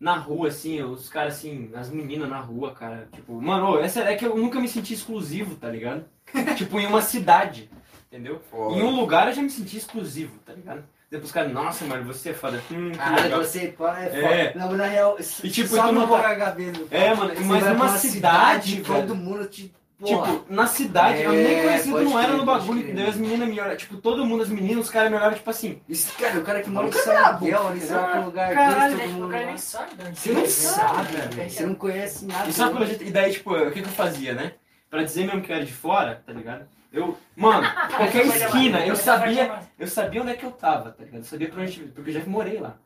na 0.00 0.16
rua, 0.16 0.48
assim, 0.48 0.82
os 0.82 1.08
caras 1.08 1.34
assim, 1.36 1.70
as 1.74 1.88
meninas 1.90 2.28
na 2.28 2.40
rua, 2.40 2.74
cara, 2.74 3.08
tipo, 3.12 3.40
mano, 3.40 3.70
ô, 3.70 3.78
essa 3.80 4.00
é 4.00 4.16
que 4.16 4.26
eu 4.26 4.36
nunca 4.36 4.60
me 4.60 4.68
senti 4.68 4.92
exclusivo, 4.94 5.54
tá 5.54 5.68
ligado? 5.68 6.04
tipo, 6.56 6.78
em 6.80 6.86
uma 6.86 7.00
cidade, 7.00 7.70
entendeu? 8.14 8.40
Foda. 8.50 8.76
Em 8.76 8.82
um 8.82 8.90
lugar 8.96 9.26
eu 9.28 9.34
já 9.34 9.42
me 9.42 9.50
senti 9.50 9.76
exclusivo, 9.76 10.38
tá 10.46 10.52
ligado? 10.52 10.84
Depois 11.10 11.26
os 11.28 11.32
caras, 11.32 11.52
nossa, 11.52 11.84
mano, 11.84 12.04
você 12.04 12.30
é 12.30 12.34
foda. 12.34 12.60
Hum, 12.70 12.90
que 12.92 12.98
Caralho, 12.98 13.22
legal. 13.22 13.44
você 13.44 13.68
pá, 13.68 14.00
é 14.00 14.06
É. 14.06 14.52
foda. 14.52 14.64
Não, 14.66 14.72
na 14.76 14.86
real, 14.86 15.16
E, 15.42 15.50
tipo, 15.50 15.68
só 15.68 15.92
não 15.92 16.08
tá- 16.08 16.22
cagar 16.22 16.48
cabeça. 16.48 16.80
É, 16.90 17.14
mano, 17.14 17.34
Você 17.34 17.40
mas 17.44 17.64
numa 17.66 17.74
uma 17.74 17.98
cidade, 17.98 18.80
velho. 18.82 19.00
todo 19.00 19.14
mundo 19.16 19.46
te. 19.46 19.72
Porra. 20.00 20.32
Tipo, 20.32 20.52
na 20.52 20.66
cidade, 20.66 21.22
eu 21.22 21.30
nem 21.32 21.54
É, 21.54 21.62
conhecido 21.62 22.00
não 22.02 22.18
era 22.18 22.28
crer, 22.28 22.38
no 22.38 22.44
pode 22.44 22.66
bagulho, 22.66 22.94
daí 22.94 23.06
as 23.06 23.14
meninas 23.16 23.48
me 23.48 23.54
olhavam, 23.54 23.76
tipo, 23.76 23.96
todo 23.98 24.26
mundo, 24.26 24.42
as 24.42 24.48
meninas, 24.48 24.84
os 24.86 24.90
caras 24.90 25.08
me 25.10 25.16
olhavam, 25.16 25.34
tipo 25.38 25.48
assim, 25.48 25.80
Esse 25.88 26.10
cara, 26.12 26.38
o 26.40 26.42
cara 26.42 26.62
que 26.62 26.68
mora 26.68 26.88
em 26.88 26.90
Nunca 26.90 27.02
São 27.02 27.40
Miguel, 27.40 27.68
ali, 27.68 27.76
entendeu? 27.78 27.96
sabe 27.96 28.12
que 28.18 28.24
lugar 28.24 28.54
Caralho, 28.54 28.96
desse, 28.96 29.08
todo 29.08 29.16
O 29.16 29.20
mundo 29.20 29.30
cara 29.30 29.46
nem 29.46 29.56
sabe 29.58 29.90
Você 30.14 30.32
não 30.32 30.40
é. 30.42 30.46
sabe, 30.46 31.16
velho. 31.16 31.50
Você 31.50 31.66
não 31.66 31.74
conhece 31.76 32.26
nada. 32.26 32.48
E 32.48 32.52
sabe 32.52 32.86
gente. 32.86 33.04
E 33.04 33.10
daí, 33.12 33.32
tipo, 33.32 33.54
o 33.54 33.70
que, 33.70 33.82
que 33.82 33.88
eu 33.88 33.92
fazia, 33.92 34.34
né? 34.34 34.52
Pra 34.90 35.02
dizer 35.04 35.26
mesmo 35.26 35.40
que 35.42 35.52
eu 35.52 35.56
era 35.56 35.64
de 35.64 35.72
fora, 35.72 36.22
tá 36.26 36.32
ligado? 36.32 36.66
Eu. 36.94 37.18
Mano, 37.34 37.66
qualquer 37.96 38.24
esquina, 38.26 38.86
eu 38.86 38.94
sabia. 38.94 39.60
Eu 39.76 39.88
sabia 39.88 40.22
onde 40.22 40.30
é 40.30 40.36
que 40.36 40.44
eu 40.44 40.52
tava, 40.52 40.92
tá 40.92 41.02
ligado? 41.02 41.18
Eu 41.18 41.24
sabia 41.24 41.48
pra 41.48 41.62
onde. 41.62 41.80
Porque 41.88 42.10
eu 42.10 42.14
já 42.14 42.24
morei 42.24 42.58
lá. 42.58 42.78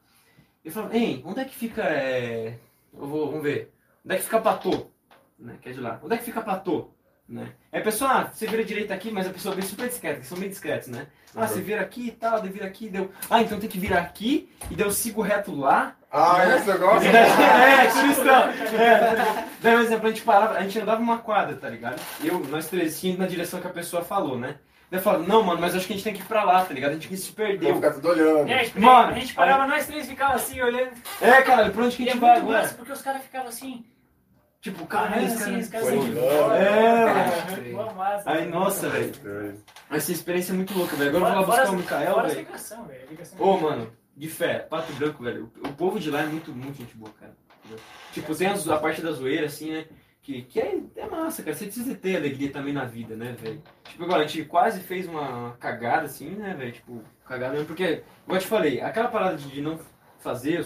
Eu 0.64 0.72
falava, 0.72 0.96
hein, 0.96 1.22
onde 1.26 1.40
é 1.40 1.44
que 1.44 1.54
fica. 1.54 1.82
É... 1.82 2.58
Eu 2.92 3.06
vou, 3.06 3.26
vamos 3.26 3.42
ver. 3.42 3.70
Onde 4.04 4.14
é 4.14 4.18
que 4.18 4.24
fica 4.24 4.40
Patô? 4.40 4.86
Né? 5.38 5.56
Que 5.60 5.68
é 5.68 5.72
de 5.72 5.80
lá. 5.80 6.00
Onde 6.02 6.14
é 6.14 6.16
que 6.16 6.24
fica 6.24 6.40
Patô? 6.40 6.90
Né? 7.28 7.52
Aí 7.70 7.80
a 7.80 7.84
pessoa, 7.84 8.10
ah, 8.10 8.32
você 8.32 8.46
vira 8.46 8.64
direita 8.64 8.94
aqui, 8.94 9.10
mas 9.10 9.26
a 9.26 9.30
pessoa 9.30 9.54
vem 9.54 9.62
super 9.62 9.86
discreta, 9.86 10.20
que 10.20 10.26
são 10.26 10.38
bem 10.38 10.48
discretos, 10.48 10.88
né? 10.88 11.08
Ah, 11.36 11.46
você 11.46 11.60
vira 11.60 11.82
aqui 11.82 12.06
e 12.06 12.10
tal, 12.10 12.42
vira 12.42 12.66
aqui, 12.66 12.88
deu. 12.88 13.10
Ah, 13.28 13.42
então 13.42 13.60
tem 13.60 13.68
que 13.68 13.78
virar 13.78 14.00
aqui, 14.00 14.48
e 14.70 14.74
daí 14.74 14.86
eu 14.86 14.90
sigo 14.90 15.20
reto 15.20 15.54
lá, 15.54 15.94
Ah, 16.10 16.56
esse 16.56 16.66
negócio. 16.66 17.08
e 17.08 17.12
daí- 17.12 17.30
é, 17.30 17.86
turistão. 17.90 18.42
É, 18.80 19.44
daí, 19.60 19.74
por 19.76 19.82
exemplo, 19.84 20.06
a 20.06 20.10
gente 20.10 20.22
parava, 20.22 20.54
a 20.54 20.62
gente 20.62 20.78
andava 20.80 21.00
uma 21.02 21.18
quadra, 21.18 21.54
tá 21.56 21.68
ligado? 21.68 22.00
Eu, 22.24 22.38
nós 22.40 22.66
três, 22.68 23.02
indo 23.04 23.18
na 23.18 23.26
direção 23.26 23.60
que 23.60 23.66
a 23.66 23.70
pessoa 23.70 24.02
falou, 24.02 24.38
né? 24.38 24.56
Daí 24.90 25.00
eu 25.00 25.02
falava, 25.04 25.24
não, 25.24 25.42
mano, 25.42 25.60
mas 25.60 25.76
acho 25.76 25.86
que 25.86 25.92
a 25.92 25.96
gente 25.96 26.04
tem 26.04 26.14
que 26.14 26.20
ir 26.22 26.24
pra 26.24 26.44
lá, 26.44 26.64
tá 26.64 26.72
ligado? 26.72 26.92
A 26.92 26.94
gente 26.94 27.14
se 27.14 27.30
perdeu. 27.32 27.74
ficar 27.74 27.92
tudo 27.92 28.08
olhando. 28.08 28.48
É, 28.50 28.64
tipo, 28.64 28.80
Mano, 28.80 29.10
a 29.10 29.18
gente 29.18 29.34
parava, 29.34 29.66
nós 29.66 29.86
três 29.86 30.08
ficava 30.08 30.34
assim, 30.36 30.58
olhando. 30.62 30.92
É, 31.20 31.42
caralho, 31.42 31.72
pra 31.72 31.84
onde 31.84 31.96
que 31.96 32.02
a 32.04 32.06
é 32.06 32.10
gente 32.12 32.20
vai 32.20 32.30
muito 32.36 32.44
agora? 32.44 32.62
massa, 32.62 32.74
porque 32.74 32.92
os 32.92 33.02
caras 33.02 33.22
ficavam 33.22 33.48
assim, 33.48 33.84
Tipo, 34.60 34.86
caralho, 34.86 35.26
assim, 35.26 35.58
esse 35.58 35.66
os 35.66 35.68
cara... 35.68 35.84
caras 35.84 35.88
Foi 35.88 35.98
assim, 35.98 36.18
olhando. 36.18 36.54
É, 36.54 37.94
massa. 37.94 38.30
Aí, 38.30 38.46
nossa, 38.46 38.88
velho. 38.88 39.12
Essa 39.90 40.10
experiência 40.12 40.52
é 40.52 40.56
muito 40.56 40.76
louca, 40.76 40.96
velho. 40.96 41.14
Agora 41.16 41.34
eu 41.34 41.40
vou 41.44 41.48
lá 41.48 41.52
Fora 41.64 41.70
buscar 41.70 41.96
o 41.96 42.00
Mikael, 42.00 42.22
velho. 42.26 42.38
ligação, 42.40 42.84
velho. 42.86 43.00
ligação 43.10 43.40
Ô, 43.40 43.56
mano, 43.60 43.92
de 44.18 44.28
fé, 44.28 44.58
Pato 44.58 44.92
Branco, 44.94 45.22
velho. 45.22 45.50
O 45.64 45.68
o 45.68 45.72
povo 45.72 46.00
de 46.00 46.10
lá 46.10 46.22
é 46.22 46.26
muito, 46.26 46.52
muito 46.52 46.76
gente 46.76 46.96
boa, 46.96 47.12
cara. 47.12 47.36
entendeu? 47.60 47.78
Tipo, 48.12 48.34
tem 48.34 48.48
a 48.48 48.76
parte 48.78 49.00
da 49.00 49.12
zoeira, 49.12 49.46
assim, 49.46 49.70
né? 49.70 49.86
Que, 50.20 50.42
que 50.42 50.60
é, 50.60 50.78
é 50.96 51.08
massa, 51.08 51.42
cara. 51.42 51.56
Você 51.56 51.66
precisa 51.66 51.94
ter 51.94 52.16
alegria 52.16 52.50
também 52.50 52.74
na 52.74 52.84
vida, 52.84 53.14
né, 53.16 53.36
velho? 53.40 53.62
Tipo, 53.84 54.04
agora, 54.04 54.24
a 54.24 54.26
gente 54.26 54.44
quase 54.44 54.80
fez 54.80 55.06
uma, 55.06 55.28
uma 55.28 55.56
cagada, 55.56 56.06
assim, 56.06 56.30
né, 56.30 56.54
velho? 56.54 56.72
Tipo, 56.72 57.02
cagada 57.24 57.52
mesmo. 57.52 57.66
Porque, 57.66 58.02
como 58.26 58.36
eu 58.36 58.42
te 58.42 58.48
falei, 58.48 58.80
aquela 58.80 59.08
parada 59.08 59.36
de, 59.36 59.48
de 59.48 59.62
não 59.62 59.78
fazer 60.18 60.60
o 60.60 60.64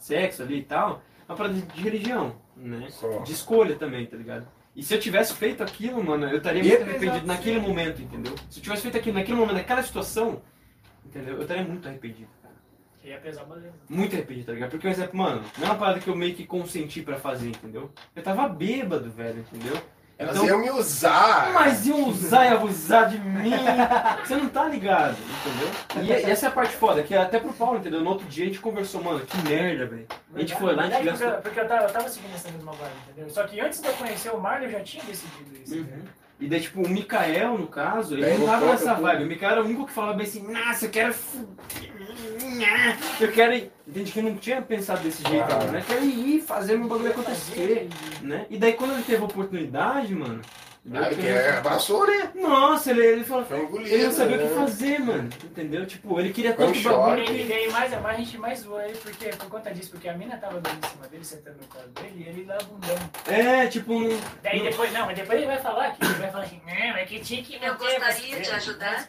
sexo 0.00 0.42
ali 0.42 0.60
e 0.60 0.64
tal, 0.64 1.02
é 1.28 1.32
uma 1.32 1.36
parada 1.36 1.54
de, 1.54 1.62
de 1.62 1.82
religião, 1.82 2.36
né? 2.56 2.88
Só. 2.90 3.18
De 3.18 3.32
escolha 3.32 3.76
também, 3.76 4.06
tá 4.06 4.16
ligado? 4.16 4.48
E 4.74 4.82
se 4.82 4.94
eu 4.94 4.98
tivesse 4.98 5.34
feito 5.34 5.62
aquilo, 5.62 6.02
mano, 6.02 6.26
eu 6.26 6.38
estaria 6.38 6.62
Ia 6.62 6.70
muito 6.70 6.84
pesar 6.84 6.90
arrependido 6.96 7.26
naquele 7.26 7.60
momento, 7.60 8.02
entendeu? 8.02 8.34
Se 8.50 8.58
eu 8.58 8.62
tivesse 8.62 8.82
feito 8.82 8.96
aquilo 8.96 9.14
naquele 9.14 9.36
momento, 9.36 9.54
naquela 9.54 9.82
situação, 9.82 10.42
entendeu? 11.04 11.36
Eu 11.36 11.42
estaria 11.42 11.62
muito 11.62 11.86
arrependido, 11.86 12.28
cara. 13.04 13.04
Que 13.04 13.08
ia 13.10 13.18
pesar 13.18 13.44
bastante. 13.44 13.74
Muito 13.88 14.14
arrependido, 14.16 14.46
tá 14.46 14.52
ligado? 14.52 14.70
Porque, 14.70 14.86
por 14.88 14.92
exemplo, 14.92 15.16
mano, 15.18 15.42
não 15.58 15.66
é 15.66 15.70
uma 15.70 15.78
parada 15.78 16.00
que 16.00 16.08
eu 16.08 16.16
meio 16.16 16.34
que 16.34 16.46
consenti 16.46 17.02
pra 17.02 17.16
fazer, 17.16 17.48
entendeu? 17.48 17.90
Eu 18.16 18.22
tava 18.22 18.48
bêbado, 18.48 19.10
velho, 19.10 19.40
entendeu? 19.52 19.76
Elas 20.16 20.36
Então- 20.36 20.46
iam 20.46 20.58
me 20.60 20.70
usar. 20.70 21.52
Mas 21.52 21.86
iam 21.86 22.08
usar 22.08 22.44
e 22.44 22.48
abusar 22.48 23.08
de 23.10 23.18
mim. 23.18 23.50
Você 24.24 24.36
não 24.36 24.48
tá 24.48 24.68
ligado, 24.68 25.16
entendeu? 25.18 26.22
E 26.22 26.26
e 26.26 26.30
essa 26.30 26.46
é 26.46 26.48
a 26.48 26.52
parte 26.52 26.76
foda, 26.76 27.02
que 27.02 27.14
até 27.16 27.40
pro 27.40 27.52
Paulo, 27.52 27.78
entendeu? 27.78 28.00
No 28.00 28.10
outro 28.10 28.26
dia 28.28 28.44
a 28.44 28.46
gente 28.46 28.60
conversou, 28.60 29.02
mano, 29.02 29.20
que 29.26 29.36
merda, 29.48 29.86
velho. 29.86 30.06
A 30.32 30.38
gente 30.38 30.54
foi 30.54 30.72
lá, 30.74 30.84
a 30.84 30.90
gente 30.90 31.04
gastou. 31.04 31.28
porque, 31.30 31.42
porque 31.42 31.60
eu, 31.60 31.66
tava, 31.68 31.82
eu 31.86 31.92
tava 31.92 32.08
seguindo 32.08 32.34
essa 32.34 32.48
mesma 32.50 32.72
vibe, 32.72 32.92
entendeu? 33.10 33.30
Só 33.30 33.44
que 33.44 33.60
antes 33.60 33.80
de 33.80 33.88
eu 33.88 33.94
conhecer 33.94 34.30
o 34.30 34.38
Marlon, 34.40 34.66
eu 34.66 34.70
já 34.70 34.80
tinha 34.80 35.02
decidido 35.04 35.56
isso. 35.62 35.74
Uhum. 35.74 35.80
entendeu? 35.80 36.04
E 36.40 36.48
daí, 36.48 36.60
tipo, 36.60 36.82
o 36.82 36.88
Mikael, 36.88 37.56
no 37.58 37.66
caso, 37.66 38.14
ele 38.14 38.22
Daí 38.22 38.38
não 38.38 38.46
tava 38.46 38.66
nessa 38.66 38.94
vibe. 38.94 39.24
O 39.24 39.26
Mikael 39.26 39.52
era 39.52 39.62
o 39.62 39.64
único 39.64 39.86
que 39.86 39.92
falava 39.92 40.14
bem 40.14 40.26
assim, 40.26 40.42
nossa, 40.52 40.86
eu 40.86 40.90
quero. 40.90 41.14
Eu 43.20 43.32
quero 43.32 43.52
ir. 43.54 43.70
Entende 43.86 44.12
que 44.12 44.22
não 44.22 44.36
tinha 44.36 44.62
pensado 44.62 45.02
desse 45.02 45.22
jeito, 45.28 45.44
Ah. 45.52 45.64
né? 45.70 45.84
Quero 45.86 46.04
ir 46.04 46.40
fazer 46.40 46.78
meu 46.78 46.88
bagulho 46.88 47.10
acontecer, 47.10 47.88
né? 48.22 48.46
E 48.48 48.56
daí, 48.58 48.72
quando 48.72 48.94
ele 48.94 49.02
teve 49.02 49.22
a 49.22 49.26
oportunidade, 49.26 50.14
mano, 50.14 50.40
Entendeu? 50.86 51.02
Aí 51.08 51.16
que 51.16 51.26
é, 51.26 51.50
abraçou, 51.56 52.06
né? 52.06 52.30
Nossa, 52.34 52.90
ele, 52.90 53.06
ele 53.06 53.24
falou. 53.24 53.46
Foi 53.46 53.58
engolido. 53.58 53.88
Ele 53.94 54.04
não 54.04 54.12
sabia 54.12 54.36
o 54.36 54.40
né? 54.40 54.48
que 54.48 54.54
fazer, 54.54 54.98
mano. 55.00 55.30
Entendeu? 55.42 55.86
Tipo, 55.86 56.20
ele 56.20 56.30
queria 56.30 56.52
Foi 56.54 56.64
um 56.64 56.68
tanto 56.68 56.78
choque. 56.80 56.96
bagulho 57.10 57.22
E 57.22 57.42
que. 57.42 57.48
daí 57.48 57.68
mais, 57.70 57.90
mais 58.02 58.16
a 58.18 58.20
gente 58.20 58.36
mais 58.38 58.58
zoou 58.60 58.80
ele 58.82 58.98
porque, 58.98 59.26
por 59.28 59.48
conta 59.48 59.72
disso, 59.72 59.90
porque 59.92 60.08
a 60.10 60.12
mina 60.12 60.36
tava 60.36 60.60
dando 60.60 60.84
em 60.84 60.88
cima 60.90 61.08
dele, 61.08 61.24
sentando 61.24 61.56
no 61.56 61.66
colo 61.68 61.88
dele, 61.88 62.24
e 62.26 62.28
ele 62.28 62.44
lá 62.44 62.58
bundando. 62.68 63.00
É, 63.28 63.66
tipo, 63.66 63.94
um. 63.94 64.20
Daí 64.42 64.62
depois, 64.62 64.92
não, 64.92 65.06
mas 65.06 65.16
depois 65.16 65.38
ele 65.38 65.46
vai 65.46 65.58
falar 65.58 65.92
que 65.92 66.04
ele 66.04 66.14
vai 66.14 66.30
falar 66.30 66.44
assim, 66.44 66.60
não, 66.66 66.72
é 66.96 67.04
que 67.06 67.18
tinha 67.20 67.42
que 67.42 67.58
Eu 67.64 67.74
gostaria 67.76 68.12
você." 68.12 68.40
de 68.40 68.50
ajudar. 68.50 69.08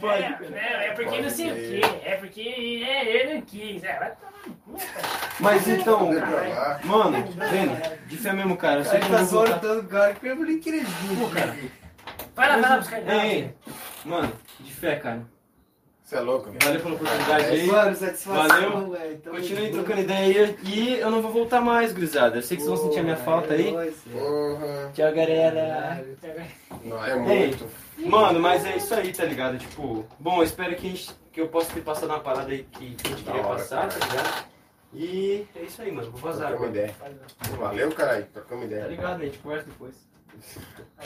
Pode, 0.00 0.22
É, 0.22 0.32
cara. 0.32 0.84
é, 0.84 0.90
porque 0.92 1.20
não 1.20 1.30
sei 1.30 1.46
o 1.46 1.54
Pode 1.54 1.68
quê, 1.68 2.00
é 2.04 2.16
porque 2.16 2.84
é, 2.88 3.04
ele 3.06 3.34
não 3.34 3.40
quis, 3.42 3.84
é, 3.84 3.98
vai 3.98 4.12
Mas 5.38 5.66
então, 5.66 6.10
mano, 6.84 7.24
vendo? 7.50 8.06
De 8.06 8.16
fé 8.16 8.32
mesmo, 8.32 8.56
cara. 8.56 8.80
Eu 8.80 8.84
sei 8.84 9.00
que 9.00 9.06
eu 9.06 9.10
tá 9.10 9.22
vou 9.22 9.26
voltar. 9.26 9.50
soltando 9.52 9.80
o 9.80 9.88
cara 9.88 10.14
que 10.14 10.26
eu 10.26 10.36
nem 10.36 10.58
queria 10.58 10.84
Pô, 11.18 11.28
cara. 11.28 11.56
Vai 12.34 12.48
lá, 12.48 12.56
vai 12.58 12.70
lá 12.70 12.76
buscar 12.78 12.98
ele. 12.98 13.10
Ei, 13.10 13.54
mano, 14.04 14.32
de 14.60 14.72
fé, 14.72 14.96
cara. 14.96 15.26
Você 16.10 16.16
é 16.16 16.20
louco. 16.20 16.50
Valeu 16.60 16.80
pela 16.80 16.94
oportunidade 16.96 17.44
aí. 17.44 17.66
Mano, 17.68 17.94
satisfação, 17.94 18.90
Valeu. 18.90 19.20
Continue 19.30 19.66
junto. 19.66 19.72
trocando 19.74 20.00
ideia 20.00 20.44
aí 20.44 20.56
e 20.64 20.98
eu 20.98 21.08
não 21.08 21.22
vou 21.22 21.30
voltar 21.30 21.60
mais, 21.60 21.92
gurizada. 21.92 22.38
Eu 22.38 22.42
sei 22.42 22.56
que 22.56 22.64
vocês 22.64 22.78
vão 22.80 22.88
sentir 22.88 22.98
a 22.98 23.02
minha 23.04 23.16
falta 23.16 23.54
é 23.54 23.58
aí. 23.58 23.72
velho. 23.72 23.94
Porra. 24.12 24.90
Tchau, 24.92 25.12
galera. 25.14 26.04
Não, 26.84 27.06
é 27.06 27.14
muito. 27.14 27.64
Mano, 27.96 28.40
mas 28.40 28.64
é 28.64 28.76
isso 28.76 28.92
aí, 28.92 29.12
tá 29.12 29.24
ligado? 29.24 29.56
Tipo, 29.58 30.04
bom, 30.18 30.38
eu 30.38 30.42
espero 30.42 30.74
que, 30.74 30.86
a 30.88 30.90
gente, 30.90 31.10
que 31.32 31.40
eu 31.40 31.48
possa 31.48 31.72
ter 31.72 31.80
passado 31.82 32.08
uma 32.10 32.20
parada 32.20 32.50
aí 32.50 32.64
que, 32.64 32.96
a 33.04 33.08
gente 33.08 33.22
Da 33.24 33.32
queria 33.32 33.46
hora, 33.46 33.58
passar, 33.58 33.88
cara. 33.88 34.00
tá 34.00 34.06
ligado? 34.06 34.44
E 34.92 35.46
é 35.54 35.62
isso 35.62 35.82
aí, 35.82 35.92
mano. 35.92 36.10
Vou 36.10 36.20
vazar 36.20 36.48
Trocamos 36.48 36.70
ideia. 36.76 36.94
Valeu, 37.58 37.92
caralho. 37.92 38.26
Trocamos 38.32 38.64
Tá 38.64 38.66
ideia. 38.74 38.86
ligado, 38.88 39.18
né? 39.18 39.24
A 39.24 39.26
gente 39.26 39.38
conversa 39.38 39.66
depois. 39.66 39.94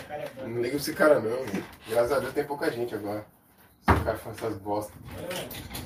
Cara 0.08 0.22
é. 0.22 0.30
Não 0.46 0.56
liga 0.56 0.68
pra 0.70 0.76
esse 0.76 0.94
cara, 0.94 1.14
não. 1.20 1.44
velho. 1.44 1.64
Graças 1.88 2.12
a 2.12 2.18
Deus 2.20 2.32
tem 2.32 2.44
pouca 2.44 2.70
gente 2.70 2.94
agora. 2.94 3.26
Esse 3.86 4.00
cara 4.02 4.16
faz 4.16 4.36
essas 4.38 4.56
bosta. 4.56 4.92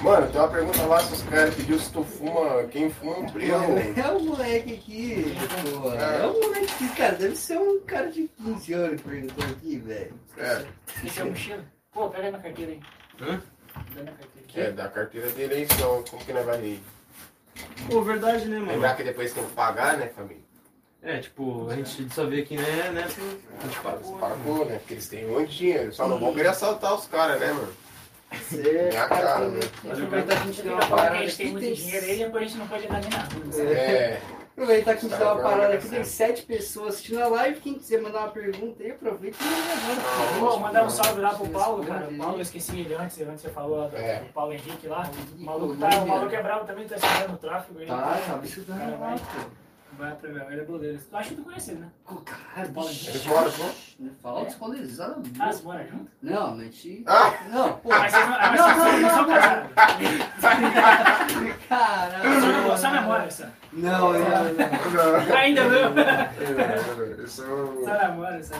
Mano, 0.01 0.31
tem 0.31 0.41
uma 0.41 0.49
pergunta 0.49 0.83
lá 0.87 1.01
se 1.01 1.13
os 1.15 1.23
caras 1.25 1.55
pediu 1.57 1.79
se 1.81 1.93
tu 1.93 2.05
fuma. 2.05 2.63
Quem 2.71 2.89
fuma 2.91 3.15
é 3.15 3.19
um 3.19 3.27
breu. 3.27 3.57
É 3.97 4.13
o 4.13 4.21
moleque 4.25 4.75
aqui, 4.75 5.35
pô. 5.81 5.93
É 5.95 6.27
o 6.27 6.41
moleque 6.41 6.73
aqui, 6.73 6.89
cara. 6.97 7.17
Deve 7.17 7.35
ser 7.35 7.59
um 7.59 7.81
cara 7.81 8.09
de 8.13 8.29
15 8.37 8.73
anos 8.75 9.03
que 9.03 9.09
perguntou 9.09 9.45
aqui, 9.45 9.79
velho. 9.79 10.15
É, 10.37 10.65
Esse 11.05 11.21
é 11.21 11.25
o 11.25 11.31
mochila. 11.31 11.65
Pô, 11.91 12.09
pega 12.11 12.31
na 12.31 12.39
carteira 12.39 12.71
aí. 12.73 12.81
Hã? 13.21 13.43
Que 14.47 14.61
é 14.61 14.71
da 14.71 14.89
carteira 14.89 15.29
dele 15.31 15.55
aí, 15.55 15.63
então 15.65 16.03
como 16.11 16.25
que 16.25 16.33
nós 16.33 16.45
vai 16.47 16.61
ir? 16.61 16.83
Pô, 17.91 18.03
verdade, 18.03 18.47
né, 18.47 18.59
mano? 18.59 18.73
Lembrar 18.73 18.97
que 18.97 19.03
depois 19.05 19.33
tem 19.33 19.45
que 19.45 19.51
pagar, 19.53 19.97
né, 19.97 20.09
família? 20.09 20.43
É, 21.03 21.19
tipo, 21.19 21.69
a 21.71 21.77
gente 21.77 22.13
só 22.13 22.27
vê 22.27 22.41
aqui, 22.41 22.57
né, 22.57 22.91
né? 22.93 23.05
A 23.05 23.67
gente 23.67 23.81
pagou. 23.81 24.13
né? 24.15 24.21
Pagou, 24.21 24.65
né? 24.65 24.79
Porque 24.79 24.95
eles 24.95 25.09
têm 25.09 25.27
muito 25.27 25.51
dinheiro. 25.51 25.93
Só 25.93 26.09
não 26.09 26.19
vão 26.19 26.35
querer 26.35 26.49
assaltar 26.49 26.95
os 26.95 27.07
caras, 27.07 27.41
né, 27.41 27.53
mano? 27.53 27.73
Certo. 28.43 28.89
Minha 28.89 29.09
cara, 29.09 29.49
né? 29.49 29.61
Aproveitar 29.91 30.37
que 30.37 30.43
a 30.43 30.47
gente 30.47 30.57
fica 30.57 30.71
uma 30.75 30.81
que 30.81 30.91
parada 30.91 31.17
a 31.17 31.21
gente 31.23 31.37
tem 31.37 31.51
muito 31.53 31.65
Tem... 31.65 31.75
dinheiro 31.75 32.07
aí, 32.07 32.19
depois 32.19 32.43
a 32.43 32.47
gente 32.47 32.59
não 32.59 32.69
pode 32.69 32.87
andar 32.87 33.01
nem 33.01 33.11
na 33.11 33.19
rua. 33.19 33.53
sabe? 33.53 33.69
É. 33.73 34.21
Aproveitar 34.59 34.97
que 34.97 35.07
a 35.07 35.09
gente 35.09 35.23
uma 35.23 35.37
Tá, 35.37 35.43
parada 35.43 35.69
vai, 35.69 35.77
aqui. 35.77 35.89
Tem 35.89 36.03
sete 36.05 36.43
pessoas 36.43 36.95
assistindo 36.95 37.23
a 37.23 37.29
live. 37.29 37.61
Quem 37.61 37.75
quiser 37.75 38.03
mandar 38.03 38.19
uma 38.23 38.31
pergunta 38.31 38.83
aí, 38.83 38.91
aproveita 38.91 39.37
e 39.41 39.47
manda 39.47 39.73
agora. 40.03 40.41
Vou 40.41 40.59
mandar 40.59 40.85
um 40.85 40.91
salve 40.91 41.21
lá 41.21 41.35
pro 41.35 41.49
Paulo, 41.49 41.87
cara. 41.87 42.09
O 42.09 42.17
Paulo, 42.19 42.37
eu 42.39 42.43
esqueci 42.43 42.81
ele 42.81 42.95
antes, 42.95 43.21
antes 43.21 43.41
você 43.43 43.49
falou 43.51 43.89
do, 43.89 43.97
É. 43.97 44.19
do 44.19 44.33
Paulo 44.33 44.53
Henrique 44.53 44.89
lá. 44.89 45.09
O 45.39 45.45
maluco, 45.45 45.77
tá, 45.77 45.89
o 46.03 46.07
maluco 46.09 46.35
é 46.35 46.43
bravo 46.43 46.67
também, 46.67 46.89
tá 46.89 46.97
estudando 46.97 47.35
o 47.35 47.39
tráfego 47.39 47.79
aí. 47.79 47.87
Tá, 47.87 48.21
tá 48.27 48.41
estudando 48.43 48.79
Cara, 48.79 48.97
lá, 48.99 49.17
vai. 49.97 50.15
pra 50.17 50.29
ele 50.31 50.61
é 50.61 50.65
boleiro. 50.65 51.01
Eu 51.11 51.19
acho 51.19 51.29
que 51.31 51.35
tu 51.37 51.43
conhece 51.43 51.71
ele, 51.71 51.81
né? 51.81 51.89
Cara, 52.25 52.69
Paulo 52.69 52.89
bicho. 52.89 53.11
Eles 53.11 53.27
moram 53.27 53.51
junto? 53.51 53.75
Não 53.99 54.13
fala 54.23 54.45
descolonizado. 54.45 55.23
Ah, 55.39 55.53
você 55.53 55.63
mora 55.63 55.87
junto? 55.87 56.11
Não, 56.23 56.55
a 56.55 56.65
gente. 56.65 57.03
Ah! 57.07 57.33
Não, 57.51 57.73
pô. 57.79 57.89
Mas 57.89 58.13
vocês 58.13 58.27
não, 58.29 58.35
ah, 58.35 58.51
mas 58.51 58.61
Não, 58.61 58.69
vocês 58.69 58.93
não, 58.93 59.01
não 59.01 59.11
são 59.11 59.23
não, 59.23 59.29
casados. 59.29 59.71
Caralho. 61.69 62.41
Só 62.41 62.47
namora- 62.49 62.77
Só 62.77 62.91
namora, 62.91 63.31
só. 63.31 63.45
Não, 63.73 64.13
não, 64.13 64.19
não. 64.19 64.55
Não. 65.29 65.37
Ainda 65.37 65.65
não. 65.65 67.27
Sou... 67.27 67.85
Só 67.85 67.95
namora, 67.95 68.43
só. 68.43 68.55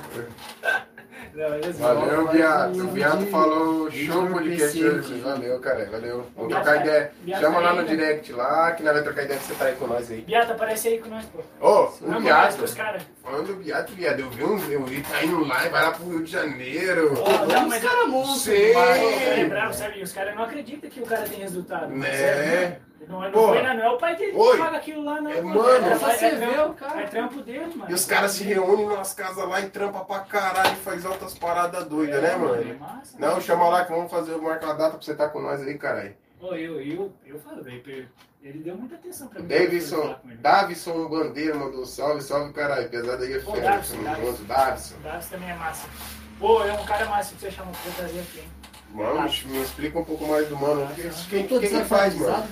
Assim, 1.69 1.83
Valeu, 1.83 2.29
viado. 2.29 2.85
O 2.85 2.89
viado 2.89 3.27
falou 3.27 3.91
show 3.91 4.27
podcast 4.27 4.85
hoje. 4.85 5.21
Valeu, 5.21 5.61
cara. 5.61 5.89
Valeu. 5.91 6.27
Vamos 6.35 6.49
Viado 6.53 6.65
trocar 6.65 6.81
ideia. 6.81 7.13
viado 7.23 7.41
Chama 7.41 7.61
lá 7.61 7.75
no 7.75 7.83
né? 7.83 7.89
direct 7.89 8.33
lá, 8.33 8.73
que 8.73 8.83
nós 8.83 8.93
vamos 8.93 9.05
trocar 9.05 9.25
ideia 9.25 9.39
que 9.39 9.47
você 9.47 9.55
tá 9.55 9.65
aí 9.67 9.75
com 9.75 9.87
nós 9.87 10.11
aí. 10.11 10.21
Biata, 10.23 10.53
aparece 10.53 10.89
aí 10.89 10.99
com 10.99 11.09
nós, 11.11 11.25
pô. 11.27 11.41
Ô, 11.61 11.91
o 12.03 12.21
viado. 12.21 12.63
os 12.63 12.75
caras. 12.75 13.03
Falando 13.23 13.47
do 13.47 13.57
viado, 13.57 13.91
viado. 13.95 14.21
Eu 14.21 14.31
vi 14.31 14.45
um. 14.45 14.59
Eu 14.71 14.85
vi 14.85 15.03
tá 15.03 15.23
indo 15.23 15.45
lá 15.45 15.67
e 15.67 15.69
vai 15.69 15.83
lá 15.83 15.91
pro 15.93 16.09
Rio 16.09 16.25
de 16.25 16.31
Janeiro. 16.31 17.15
Não, 17.49 17.69
mas 17.69 17.83
cara 17.83 18.07
monstro. 18.07 18.53
Sei. 18.53 18.69
demais. 18.69 18.99
Pô, 18.99 19.07
o 19.07 19.13
cara 19.13 19.41
é 19.41 19.45
bravo, 19.45 19.75
sabe? 19.75 19.99
E 19.99 20.03
os 20.03 20.13
caras 20.13 20.35
não 20.35 20.43
acreditam 20.43 20.91
que 20.91 21.01
o 21.01 21.07
cara 21.07 21.23
tem 21.23 21.41
resultado. 21.41 21.89
Né? 21.95 22.79
Não, 23.07 23.21
não, 23.23 23.31
Pô. 23.31 23.49
foi, 23.49 23.63
não, 23.63 23.71
é 23.71 23.89
o 23.91 23.97
pai 23.97 24.17
dele 24.17 24.37
Oi. 24.37 24.57
que 24.57 24.63
paga 24.63 24.77
aquilo 24.77 25.05
lá, 25.05 25.21
não. 25.21 25.31
É, 25.31 25.41
pô. 25.41 25.49
mano. 25.49 25.87
é, 25.87 25.97
Só 25.99 26.11
você 26.11 26.25
é, 26.27 26.35
vê 26.35 26.61
o 26.61 26.75
cara. 26.75 27.01
É 27.03 27.07
trampo 27.07 27.41
dele, 27.43 27.75
mano. 27.77 27.91
E 27.91 27.95
os 27.95 28.05
caras 28.05 28.33
se 28.33 28.45
reúnem 28.45 28.87
nas 28.89 29.15
casas 29.15 29.49
lá 29.49 29.61
e 29.61 29.71
trampa 29.71 30.01
pra 30.05 30.21
caralho 30.21 30.73
e 30.73 30.77
faz 30.77 31.07
altas 31.07 31.39
paradas 31.39 31.85
doidas, 31.87 32.19
É, 32.19 32.21
né, 32.23 32.33
É 32.33 32.37
mano? 32.37 32.79
massa, 32.79 33.17
Não, 33.19 33.29
mano. 33.29 33.41
chama 33.43 33.69
lá 33.69 33.85
que 33.85 33.93
vamos 33.93 34.11
fazer, 34.11 34.37
marcar 34.37 34.71
a 34.71 34.75
data 34.75 34.91
pra 34.97 35.01
você 35.03 35.13
estar 35.13 35.29
com 35.29 35.41
nós 35.41 35.63
aí, 35.63 35.79
caralho. 35.79 36.15
Ô, 36.41 36.55
eu, 36.55 36.81
eu, 36.81 37.13
eu 37.27 37.39
falo, 37.41 37.63
velho, 37.63 38.09
ele 38.43 38.59
deu 38.61 38.77
muita 38.77 38.95
atenção 38.95 39.27
pra 39.29 39.41
mim. 39.41 39.49
Davidson. 39.49 40.17
Davison 40.41 41.09
Bandeira 41.09 41.55
mandou 41.57 41.85
salve, 41.87 42.23
salve, 42.23 42.53
caralho. 42.53 42.89
Pesado 42.89 43.23
aí 43.25 43.33
é 43.33 43.41
fera. 43.41 43.61
Davison, 43.61 44.03
Davison. 44.03 44.45
Davison. 45.03 45.31
Também 45.31 45.51
é 45.51 45.55
massa. 45.55 45.89
Pô, 46.39 46.63
é 46.63 46.73
um 46.73 46.85
cara 46.85 47.07
massa 47.07 47.35
que 47.35 47.41
você 47.41 47.51
chama 47.51 47.73
pra 47.73 47.93
trazer 47.93 48.21
aqui, 48.21 48.39
hein? 48.41 48.49
Mano, 48.91 49.21
me 49.47 49.63
explica 49.63 49.99
um 49.99 50.05
pouco 50.05 50.27
mais 50.27 50.49
do 50.49 50.57
mano. 50.57 50.89
Quem, 51.29 51.47
quem, 51.47 51.61
quem 51.61 51.69
que 51.69 51.85
faz, 51.85 52.15
mano? 52.15 52.43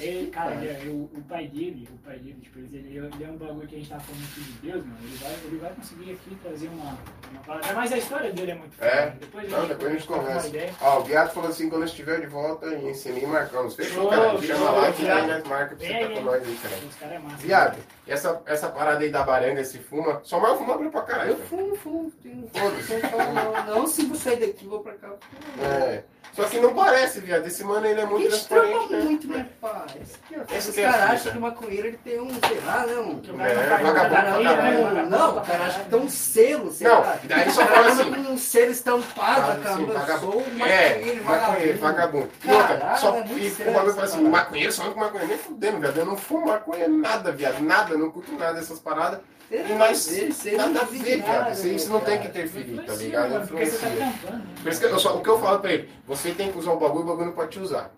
Ele, 0.00 0.20
aqui, 0.20 0.30
cara, 0.32 0.54
ele, 0.54 0.68
é- 0.68 0.90
o, 0.90 1.10
o 1.14 1.22
pai 1.28 1.46
dele, 1.48 1.88
o 1.92 1.98
pai 1.98 2.18
dele, 2.18 2.38
tipo, 2.40 2.58
ele, 2.58 2.76
ele, 2.76 2.98
é 3.24 3.28
um 3.28 3.36
bagulho 3.36 3.68
que 3.68 3.74
a 3.76 3.78
gente 3.78 3.90
tava 3.90 4.00
falando 4.00 4.24
aqui 4.24 4.40
de 4.40 4.52
Deus, 4.70 4.84
mano. 4.86 4.98
Ele 5.02 5.16
vai, 5.16 5.32
ele 5.44 5.56
vai 5.58 5.72
conseguir 5.74 6.12
aqui 6.12 6.36
trazer 6.42 6.68
uma, 6.68 6.98
uma 7.30 7.40
palavra. 7.46 7.72
Mas 7.74 7.92
a 7.92 7.98
história 7.98 8.32
dele 8.32 8.50
é 8.52 8.54
muito 8.54 8.82
É? 8.82 9.02
foda. 9.02 9.16
Depois 9.20 9.50
Não, 9.50 9.66
depois 9.68 9.90
a 9.90 9.94
gente 9.94 10.06
troca 10.06 10.20
uma 10.22 10.26
conversa. 10.28 10.48
ideia. 10.48 10.74
Ó, 10.80 10.98
o 11.00 11.04
Beato 11.04 11.34
falou 11.34 11.50
assim, 11.50 11.68
quando 11.68 11.82
eu 11.82 11.86
estiver 11.86 12.20
de 12.20 12.26
volta 12.26 12.66
em 12.74 12.94
Sininho, 12.94 13.28
marcamos. 13.28 13.74
Fechou, 13.76 14.08
cara. 14.08 14.40
Chama 14.42 14.58
show, 14.66 14.80
lá 14.80 14.92
que 14.92 15.08
aí 15.08 15.26
nós 15.26 15.44
marca 15.44 15.76
pra 15.76 15.86
você 15.86 15.92
aí. 15.92 16.14
com 16.14 16.20
nós 16.22 16.42
aí, 16.42 16.58
cara. 16.62 16.74
Os 16.88 16.96
caras 16.96 17.14
é 17.14 17.18
massa. 17.18 17.36
Viado, 17.36 17.78
essa, 18.08 18.42
essa 18.46 18.68
parada 18.70 19.00
aí 19.04 19.10
da 19.10 19.22
baranga, 19.22 19.60
esse 19.60 19.78
fuma, 19.78 20.20
só 20.24 20.40
mais 20.40 20.56
fuma 20.58 20.90
pra 20.90 21.02
caralho. 21.02 21.30
Eu 21.32 21.36
fumo, 21.46 21.76
fumo. 21.76 22.12
Não, 23.66 23.76
não, 23.76 23.86
se 23.86 24.04
vou 24.06 24.16
sair 24.16 24.36
daqui, 24.40 24.66
vou 24.66 24.80
pra 24.80 24.92
cá. 24.94 25.12
É. 25.60 25.81
Só 26.34 26.44
que 26.44 26.58
não 26.58 26.72
parece, 26.72 27.20
viado. 27.20 27.46
Esse 27.46 27.62
mano 27.62 27.84
ele 27.86 28.00
é 28.00 28.06
muito 28.06 28.30
trampa 28.48 28.64
transparente, 28.70 28.92
né? 28.94 29.00
muito, 29.04 29.28
né, 29.28 29.46
pai? 29.60 29.84
Esse 30.00 30.18
Esse 30.56 30.68
Os 30.70 30.74
que 30.74 30.80
é 31.28 31.32
o 31.32 31.40
maconheiro 31.42 31.88
ele 31.88 31.98
tem 31.98 32.20
um, 32.22 32.30
sei 32.30 32.58
lá, 32.64 32.86
não. 32.86 33.20
Que 33.20 33.30
o 33.30 33.34
cara 33.36 33.50
É, 33.50 33.54
vagabundo, 33.68 34.14
Cara, 34.14 34.38
né? 34.38 34.44
vagabundo. 34.72 35.10
não, 35.10 35.36
o 35.36 35.40
cara 35.42 35.64
acha 35.66 35.80
que 35.80 35.90
tem 35.90 35.98
um 35.98 36.08
selo, 36.08 36.72
sei 36.72 36.88
Não, 36.88 37.00
lá. 37.00 37.18
daí 37.24 37.50
só 37.50 37.66
cara 37.66 37.84
fala 37.90 38.02
assim, 38.02 38.26
um 38.30 38.38
selo 38.38 38.70
estampado, 38.72 39.62
cara. 39.62 39.76
sim, 39.76 39.82
Eu 39.82 39.92
vagabundo. 39.92 40.32
sou 40.32 40.40
um 40.40 40.64
É, 40.66 40.88
maconheiro, 40.94 41.24
maconheiro, 41.24 41.78
vagabundo. 41.78 42.28
E 42.44 42.50
outra, 42.50 42.96
só 42.96 43.14
é 43.16 43.22
sério 43.50 43.70
o 43.70 43.74
bagulho 43.74 43.92
fala 43.94 44.04
assim, 44.06 44.16
parada. 44.16 44.30
maconheiro, 44.30 44.72
só 44.72 44.90
com 44.90 45.00
maconheiro, 45.00 45.28
nem 45.28 45.38
fudendo, 45.38 45.80
viado. 45.80 45.98
Eu 45.98 46.06
não 46.06 46.16
fumo 46.16 46.46
maconha 46.46 46.88
nada, 46.88 47.30
viado. 47.30 47.60
Nada, 47.60 47.98
não 47.98 48.10
curto 48.10 48.32
nada 48.38 48.54
dessas 48.54 48.78
paradas. 48.78 49.20
Nós, 49.78 50.10
nada 50.56 50.80
a 50.80 50.84
ver, 50.84 51.22
viado. 51.22 51.52
Isso, 51.52 51.68
isso 51.68 51.90
não 51.90 52.00
tem 52.00 52.18
que 52.20 52.28
interferir, 52.28 52.76
tá 52.76 52.82
Influencia, 52.94 53.04
ligado? 53.06 53.28
você 53.30 53.38
tá 53.38 53.44
Influencia. 53.44 53.78
trampando, 53.78 55.04
né? 55.04 55.10
O 55.12 55.20
que 55.22 55.28
eu 55.28 55.38
falo 55.40 55.58
pra 55.60 55.72
ele, 55.72 55.88
você 56.06 56.30
tem 56.32 56.50
que 56.50 56.58
usar 56.58 56.72
o 56.72 56.78
bagulho, 56.78 57.04
o 57.04 57.06
bagulho 57.08 57.26
não 57.26 57.32
pode 57.34 57.50
te 57.50 57.58
usar. 57.60 57.90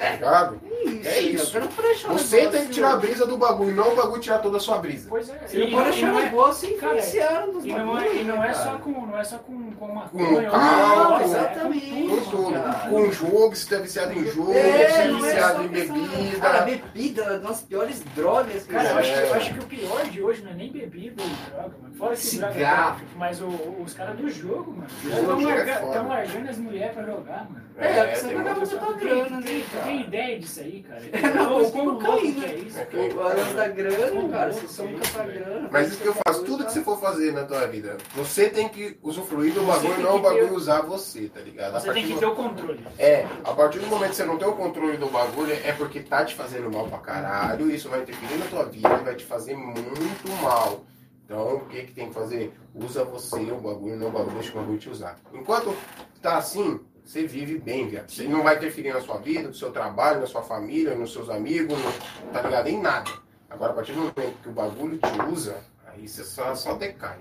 Ligado? 0.00 0.60
Isso, 0.84 1.08
É 1.08 1.20
isso. 1.20 1.60
Não 1.60 1.68
achar 1.90 2.08
um 2.10 2.12
Você 2.18 2.36
tem 2.36 2.44
negócio- 2.46 2.66
que 2.68 2.72
tirar 2.74 2.92
a 2.92 2.96
brisa 2.96 3.26
do 3.26 3.36
bagulho, 3.36 3.74
não 3.76 3.92
o 3.92 3.96
bagulho 3.96 4.20
tirar 4.20 4.38
toda 4.38 4.56
a 4.56 4.60
sua 4.60 4.78
brisa. 4.78 5.06
Pois 5.10 5.28
é. 5.28 5.38
Você 5.46 5.58
não 5.58 5.70
pode 5.70 5.88
e 5.88 5.90
achar 5.92 6.06
não 6.12 6.18
é- 6.18 6.22
negócio 6.24 6.76
cara, 6.78 6.92
influenciar 6.96 7.46
nos 7.46 7.64
E 7.64 7.68
não 7.68 7.98
é, 8.00 8.14
e 8.16 8.24
não 8.24 8.42
é 8.44 8.54
só 8.54 8.78
com, 8.78 8.90
não 9.06 9.18
é 9.18 9.24
só 9.24 9.38
com, 9.38 9.72
com 9.72 9.88
maconha. 9.88 10.26
Com 10.26 10.34
ou 10.46 10.50
carro, 10.50 11.06
droga, 11.08 11.22
é 11.22 11.26
exatamente. 11.26 11.90
com 12.08 12.16
Com 12.16 12.30
tudo. 12.30 12.88
Com 12.90 13.12
jogo, 13.12 13.56
se 13.56 13.68
tá 13.68 13.76
viciado 13.76 14.12
em 14.18 14.24
jogo, 14.26 14.52
É, 14.52 14.62
se 14.62 15.00
é 15.00 15.04
é 15.06 15.12
viciado 15.12 15.62
em 15.64 15.68
bebida. 15.68 16.40
Cara, 16.40 16.60
bebida 16.62 17.22
é 17.24 17.38
das 17.38 17.60
piores 17.60 18.02
drogas. 18.16 18.66
Cara, 18.66 18.88
eu 18.90 18.98
acho, 18.98 19.12
que, 19.12 19.18
É. 19.18 19.28
eu 19.28 19.34
acho 19.34 19.54
que 19.54 19.60
o 19.60 19.66
pior 19.66 20.04
de 20.04 20.22
hoje 20.22 20.42
não 20.42 20.50
é 20.50 20.54
nem 20.54 20.72
bebida 20.72 21.22
e 21.22 21.50
droga, 21.50 21.74
mano. 21.82 21.94
Fora 21.94 22.16
que 22.16 22.36
droga 22.38 22.52
é 22.52 22.54
Cigarro. 22.54 22.54
tráfico, 22.86 23.10
mas 23.16 23.40
o- 23.42 23.76
os 23.84 23.92
caras 23.94 24.16
do 24.16 24.30
jogo, 24.30 24.72
mano. 24.72 24.88
Estão 25.04 26.04
é 26.04 26.08
largando 26.08 26.48
as 26.50 26.56
mulheres 26.58 26.94
pra 26.94 27.02
jogar, 27.04 27.46
mano. 27.50 27.69
É, 27.80 28.04
porque 28.04 28.16
você 28.16 28.26
tem 28.28 28.36
vai 28.36 28.44
muito- 28.44 28.48
acabar 28.50 28.66
Tu 28.66 28.78
botando 28.78 28.98
tem- 28.98 29.08
grana, 29.08 29.36
né, 29.40 29.46
tem- 29.46 29.60
tu 29.62 29.70
cara? 29.70 29.84
tem 29.84 30.00
ideia 30.02 30.38
disso 30.38 30.60
aí, 30.60 30.82
cara? 30.86 31.00
Não, 31.34 31.52
Ou 31.54 31.62
isso 31.62 31.72
quão 31.72 31.84
louco 31.86 32.04
cocaína. 32.04 32.40
que 32.40 32.44
é 32.44 32.54
isso? 32.58 32.78
É, 32.78 32.84
O 33.14 33.14
lance 33.16 33.54
da 33.54 33.68
grana, 33.68 34.28
cara, 34.28 34.52
você 34.52 34.68
só 34.68 34.82
nunca 34.84 35.08
tá 35.08 35.24
grana. 35.24 35.68
Mas 35.72 35.88
isso 35.88 36.00
que 36.02 36.06
eu 36.08 36.14
faço, 36.26 36.44
tudo 36.44 36.64
que 36.66 36.72
você 36.72 36.82
for 36.82 37.00
fazer 37.00 37.32
na 37.32 37.44
tua 37.44 37.66
vida, 37.66 37.96
você 38.14 38.50
tem 38.50 38.68
que 38.68 38.98
usufruir 39.02 39.52
do 39.54 39.60
Você 39.62 39.88
bagulho, 39.88 40.02
não 40.02 40.10
o 40.16 40.22
que 40.22 40.28
ter- 40.28 40.34
bagulho 40.34 40.54
usar 40.54 40.80
você, 40.82 41.28
tá 41.28 41.40
ligado? 41.40 41.72
Você 41.80 41.92
tem 41.92 42.06
que 42.06 42.18
ter 42.18 42.26
o 42.26 42.34
controle. 42.34 42.80
É, 42.98 43.26
a 43.44 43.52
partir 43.52 43.78
do 43.78 43.86
momento 43.86 44.10
que 44.10 44.16
você 44.16 44.24
não 44.24 44.36
tem 44.36 44.48
o 44.48 44.52
controle 44.52 44.96
do 44.96 45.06
bagulho, 45.06 45.52
é 45.52 45.72
porque 45.72 46.00
tá 46.00 46.24
te 46.24 46.34
fazendo 46.34 46.70
mal 46.70 46.86
pra 46.86 46.98
caralho, 46.98 47.70
isso 47.70 47.88
vai 47.88 48.02
interferir 48.02 48.36
na 48.38 48.46
tua 48.46 48.64
vida 48.64 48.88
e 49.00 49.04
vai 49.04 49.14
te 49.14 49.24
fazer 49.24 49.56
muito 49.56 50.28
mal. 50.42 50.84
Então, 51.24 51.54
o 51.58 51.60
que, 51.66 51.84
que 51.84 51.92
tem 51.92 52.08
que 52.08 52.14
fazer? 52.14 52.52
Usa 52.74 53.04
você 53.04 53.36
o 53.36 53.56
bagulho, 53.56 53.96
não 53.96 54.08
o 54.08 54.10
bagulho, 54.10 54.34
deixa 54.34 54.50
o 54.50 54.60
bagulho 54.60 54.78
te 54.78 54.88
usar. 54.90 55.16
Enquanto 55.32 55.72
tá 56.20 56.36
assim, 56.38 56.80
você 57.04 57.26
vive 57.26 57.58
bem, 57.58 57.88
viado. 57.88 58.10
Você 58.10 58.24
não 58.24 58.42
vai 58.42 58.56
interferir 58.56 58.92
na 58.92 59.00
sua 59.00 59.18
vida, 59.18 59.48
no 59.48 59.54
seu 59.54 59.70
trabalho, 59.72 60.20
na 60.20 60.26
sua 60.26 60.42
família, 60.42 60.94
nos 60.94 61.12
seus 61.12 61.28
amigos, 61.28 61.76
no- 61.78 62.32
tá 62.32 62.42
ligado? 62.42 62.68
Em 62.68 62.80
nada. 62.80 63.10
Agora, 63.48 63.72
a 63.72 63.74
partir 63.74 63.92
do 63.92 63.98
momento 63.98 64.42
que 64.42 64.48
o 64.48 64.52
bagulho 64.52 64.98
te 64.98 65.22
usa, 65.32 65.56
aí 65.86 66.06
você 66.08 66.22
só, 66.24 66.54
só 66.54 66.74
decai. 66.74 67.18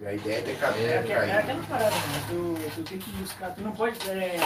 E 0.00 0.06
a 0.06 0.12
ideia 0.14 0.38
é 0.38 0.40
decair. 0.42 0.76
É, 0.76 0.94
é 0.94 1.02
decair. 1.02 1.38
aquela 1.38 1.62
parada, 1.64 1.90
né? 1.90 2.24
Tu, 2.28 2.54
tu 2.74 2.82
tem 2.88 2.98
que 2.98 3.10
buscar. 3.12 3.54
Tu 3.54 3.60
não 3.60 3.72
pode. 3.72 3.98
é, 4.10 4.36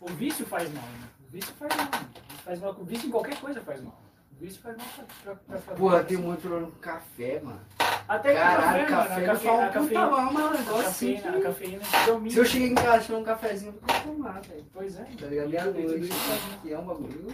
o 0.00 0.06
vício 0.08 0.44
faz 0.44 0.72
mal, 0.74 0.82
né? 0.84 1.08
O 1.26 1.32
vício 1.32 1.54
faz 1.58 1.76
mal. 1.76 1.86
né? 1.86 2.06
Faz 2.44 2.60
mal. 2.60 2.76
O 2.78 2.84
vício 2.84 3.06
em 3.08 3.10
qualquer 3.10 3.36
coisa 3.40 3.60
faz 3.60 3.80
mal. 3.80 3.96
O 4.38 4.44
vício 4.44 4.60
faz 4.62 4.76
mal 4.76 4.86
pra, 4.94 5.04
pra, 5.24 5.34
pra, 5.48 5.58
pra 5.58 5.74
Porra, 5.76 6.04
tem 6.04 6.18
muito 6.18 6.40
problema 6.42 6.66
com 6.70 6.78
café, 6.78 7.40
mano. 7.42 7.60
Até 8.06 8.34
Caralho, 8.34 8.86
café, 8.86 9.24
café, 9.24 9.48
mano. 9.48 9.58
não 9.58 9.64
A 9.64 9.80
um 9.80 9.86
puta 9.88 10.06
mal, 10.06 10.20
é 10.20 10.48
um 10.48 10.50
negócio 10.52 10.86
assim 10.88 11.14
cafeína, 11.16 11.38
a 11.38 11.40
cafeína 11.42 11.80
domina. 12.06 12.30
Se 12.30 12.38
eu 12.38 12.44
cheguei 12.44 12.68
em 12.68 12.74
casa 12.74 13.04
tomar 13.06 13.18
um 13.18 13.24
cafezinho, 13.24 13.74
eu 13.88 13.94
vou 14.04 14.14
tomar, 14.14 14.40
velho. 14.42 14.64
Pois 14.74 14.98
é. 14.98 15.04
Tá 15.18 15.26
ligado? 15.26 15.72
Faz 15.74 16.08
mal. 16.08 16.58
que 16.62 16.72
é 16.72 16.78
um 16.78 16.84
bagulho. 16.84 17.26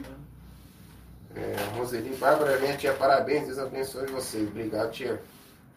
É, 1.34 1.56
Roseli, 1.76 2.14
Bárbara, 2.16 2.58
minha 2.60 2.76
tia, 2.76 2.92
parabéns, 2.92 3.46
Deus 3.46 3.58
abençoe 3.58 4.06
vocês. 4.06 4.46
Obrigado, 4.48 4.90
tia. 4.92 5.20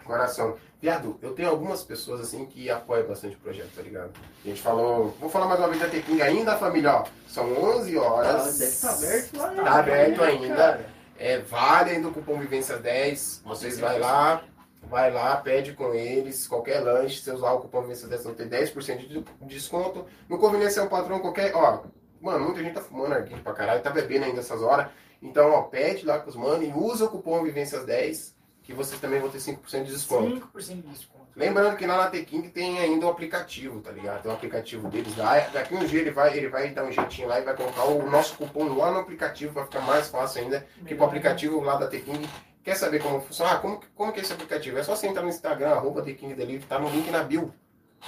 Coração. 0.04 0.56
Viado, 0.82 1.18
eu 1.22 1.34
tenho 1.34 1.50
algumas 1.50 1.82
pessoas 1.84 2.22
assim 2.22 2.46
que 2.46 2.70
apoiam 2.70 3.08
bastante 3.08 3.36
o 3.36 3.40
projeto, 3.40 3.72
tá 3.76 3.82
ligado? 3.82 4.12
A 4.44 4.48
gente 4.48 4.62
falou, 4.62 5.16
vou 5.20 5.30
falar 5.30 5.48
mais 5.48 5.60
uma 5.60 5.70
vez 5.70 5.82
da 5.82 5.88
Tequinha 5.90 6.26
ainda, 6.26 6.56
família, 6.58 6.94
ó. 6.98 7.06
São 7.28 7.52
11 7.52 7.98
Ah, 7.98 8.02
horas. 8.02 8.60
deve 8.60 8.72
estar 8.72 8.94
aberto 8.94 9.38
lá. 9.38 9.48
Tá 9.64 9.80
aberto 9.80 10.22
né, 10.22 10.28
ainda. 10.28 10.56
cara? 10.56 10.95
É, 11.18 11.40
vale 11.40 11.92
ainda 11.92 12.08
o 12.08 12.14
cupom 12.14 12.40
Vivência 12.40 12.78
10. 12.78 13.42
Vocês 13.46 13.80
vai 13.80 14.00
lá, 14.00 14.44
vai 14.90 15.12
lá, 15.12 15.38
pede 15.38 15.74
com 15.74 15.94
eles 15.94 16.48
qualquer 16.48 16.80
lanche. 16.80 17.22
Se 17.22 17.32
usar 17.32 17.52
o 17.54 17.62
cupom 17.62 17.82
Vivência 17.82 18.08
10, 18.08 18.24
vão 18.24 18.34
ter 18.34 18.50
10% 18.50 19.08
de 19.08 19.24
desconto. 19.48 20.06
No 20.28 20.38
Conveniência 20.38 20.82
é 20.82 20.84
um 20.84 20.90
patrão 20.90 21.20
qualquer. 21.20 21.56
Ó, 21.56 21.84
mano, 22.22 22.46
muita 22.46 22.62
gente 22.62 22.74
tá 22.74 22.82
fumando 22.82 23.14
arguilho 23.14 23.42
pra 23.42 23.54
caralho, 23.54 23.82
tá 23.82 23.90
bebendo 23.90 24.26
ainda 24.26 24.42
essas 24.42 24.62
horas. 24.62 24.88
Então, 25.22 25.52
ó, 25.52 25.64
pede 25.64 26.06
lá 26.06 26.20
com 26.20 26.30
os 26.30 26.36
mano 26.36 26.64
e 26.64 26.74
usa 26.74 27.06
o 27.06 27.10
cupom 27.10 27.42
Vivência 27.44 27.80
10, 27.80 28.36
que 28.62 28.74
vocês 28.74 29.00
também 29.00 29.20
vão 29.20 29.30
ter 29.30 29.40
5% 29.40 29.84
de 29.84 29.92
desconto. 29.92 30.48
5% 30.54 30.82
de 30.82 30.90
desconto. 30.90 31.15
Lembrando 31.36 31.76
que 31.76 31.86
lá 31.86 31.98
na 31.98 32.08
Teking 32.10 32.50
tem 32.50 32.80
ainda 32.80 33.06
o 33.06 33.10
aplicativo, 33.10 33.82
tá 33.82 33.92
ligado? 33.92 34.22
Tem 34.22 34.32
o 34.32 34.34
aplicativo 34.34 34.88
deles 34.88 35.18
lá. 35.18 35.38
Daqui 35.52 35.76
um 35.76 35.86
dia 35.86 36.00
ele 36.02 36.12
vai, 36.12 36.38
ele 36.38 36.48
vai 36.48 36.70
dar 36.70 36.86
um 36.86 36.92
jeitinho 36.92 37.28
lá 37.28 37.40
e 37.40 37.44
vai 37.44 37.56
colocar 37.56 37.84
o 37.86 38.10
nosso 38.10 38.36
cupom 38.38 38.74
lá 38.76 38.92
no 38.92 39.00
aplicativo, 39.00 39.54
vai 39.54 39.66
ficar 39.66 39.82
mais 39.82 40.08
fácil 40.08 40.44
ainda. 40.44 40.66
Porque 40.78 40.94
o 40.94 41.04
aplicativo 41.04 41.60
lá 41.62 41.76
da 41.76 41.88
Teking 41.88 42.22
quer 42.64 42.76
saber 42.76 43.02
como 43.04 43.20
funciona. 43.20 43.52
Ah, 43.52 43.58
como, 43.58 43.80
que- 43.80 43.88
como 43.94 44.14
que 44.14 44.20
é 44.20 44.24
esse 44.24 44.32
aplicativo? 44.34 44.78
É 44.78 44.84
só 44.84 44.96
você 44.96 45.08
entrar 45.08 45.24
no 45.24 45.30
Instagram, 45.30 45.72
arroba 45.72 46.02
Teking 46.02 46.36
Delivery, 46.36 46.66
tá 46.68 46.80
no 46.80 46.90
link 46.90 47.12
na 47.12 47.22
bio. 47.24 47.54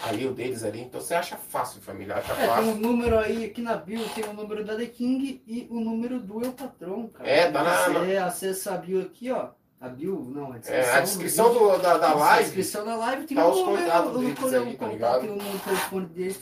Ali 0.03 0.27
o 0.27 0.33
deles 0.33 0.64
ali. 0.64 0.81
Então 0.81 1.01
você 1.01 1.15
acha 1.15 1.35
fácil, 1.38 1.81
família. 1.81 2.15
Acha 2.17 2.31
É, 2.33 2.35
tem 2.35 2.47
fácil. 2.47 2.72
um 2.72 2.75
número 2.75 3.17
aí 3.17 3.45
aqui 3.45 3.61
na 3.61 3.75
bio, 3.75 4.07
tem 4.09 4.23
o 4.25 4.33
número 4.33 4.64
da 4.64 4.75
The 4.75 4.85
King 4.85 5.41
e 5.47 5.67
o 5.72 5.80
número 5.80 6.19
do 6.19 6.43
Eu 6.45 6.51
Patrão, 6.53 7.07
cara. 7.07 7.27
É, 7.27 7.51
tá 7.51 7.64
na- 7.64 7.89
Você 7.89 8.15
acessa 8.17 8.73
a 8.75 8.77
bio 8.77 9.01
aqui, 9.01 9.31
ó. 9.31 9.49
A 9.80 9.88
bio, 9.89 10.19
não, 10.33 10.53
a 10.53 10.57
descrição. 10.57 10.91
É, 10.91 10.97
a 10.97 11.01
descrição 11.01 11.53
do- 11.53 11.77
da, 11.77 11.97
da 11.99 12.14
live. 12.15 12.45
descrição 12.45 12.83
da 12.85 12.95
live 12.95 13.27
tem 13.27 13.38
tá 13.38 13.45
o 13.47 13.51
os 13.51 13.61
contatos 13.80 14.15
o- 14.15 14.19
deles 14.19 14.39
o- 14.41 14.56
aí, 14.56 14.75
tá 14.77 14.88
ligado? 14.88 15.22
tem 15.22 15.38
do 15.38 15.59
telefone 15.64 16.06
deles, 16.07 16.39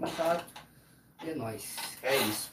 contato. 0.00 0.44
É 1.26 1.34
nóis. 1.34 1.76
É 2.02 2.16
isso. 2.16 2.50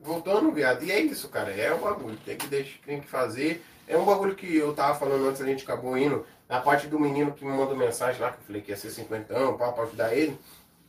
Voltando, 0.00 0.50
viado, 0.52 0.82
e 0.84 0.90
é 0.90 1.00
isso, 1.00 1.28
cara. 1.28 1.50
É 1.50 1.72
o 1.72 1.78
bagulho. 1.78 2.16
Tem 2.24 2.36
que, 2.36 2.46
deixar, 2.46 2.78
tem 2.86 3.00
que 3.00 3.06
fazer. 3.06 3.62
É 3.86 3.96
um 3.98 4.04
bagulho 4.06 4.34
que 4.34 4.56
eu 4.56 4.72
tava 4.74 4.98
falando 4.98 5.28
antes, 5.28 5.42
a 5.42 5.46
gente 5.46 5.64
acabou 5.64 5.96
indo. 5.98 6.24
Na 6.48 6.60
parte 6.60 6.86
do 6.86 6.98
menino 6.98 7.32
que 7.32 7.44
me 7.44 7.52
mandou 7.52 7.76
mensagem 7.76 8.20
lá, 8.20 8.30
que 8.30 8.38
eu 8.38 8.44
falei 8.46 8.62
que 8.62 8.70
ia 8.70 8.76
ser 8.76 8.90
cinquentão, 8.90 9.56
pá, 9.58 9.70
pra 9.72 9.84
ajudar 9.84 10.14
ele. 10.14 10.38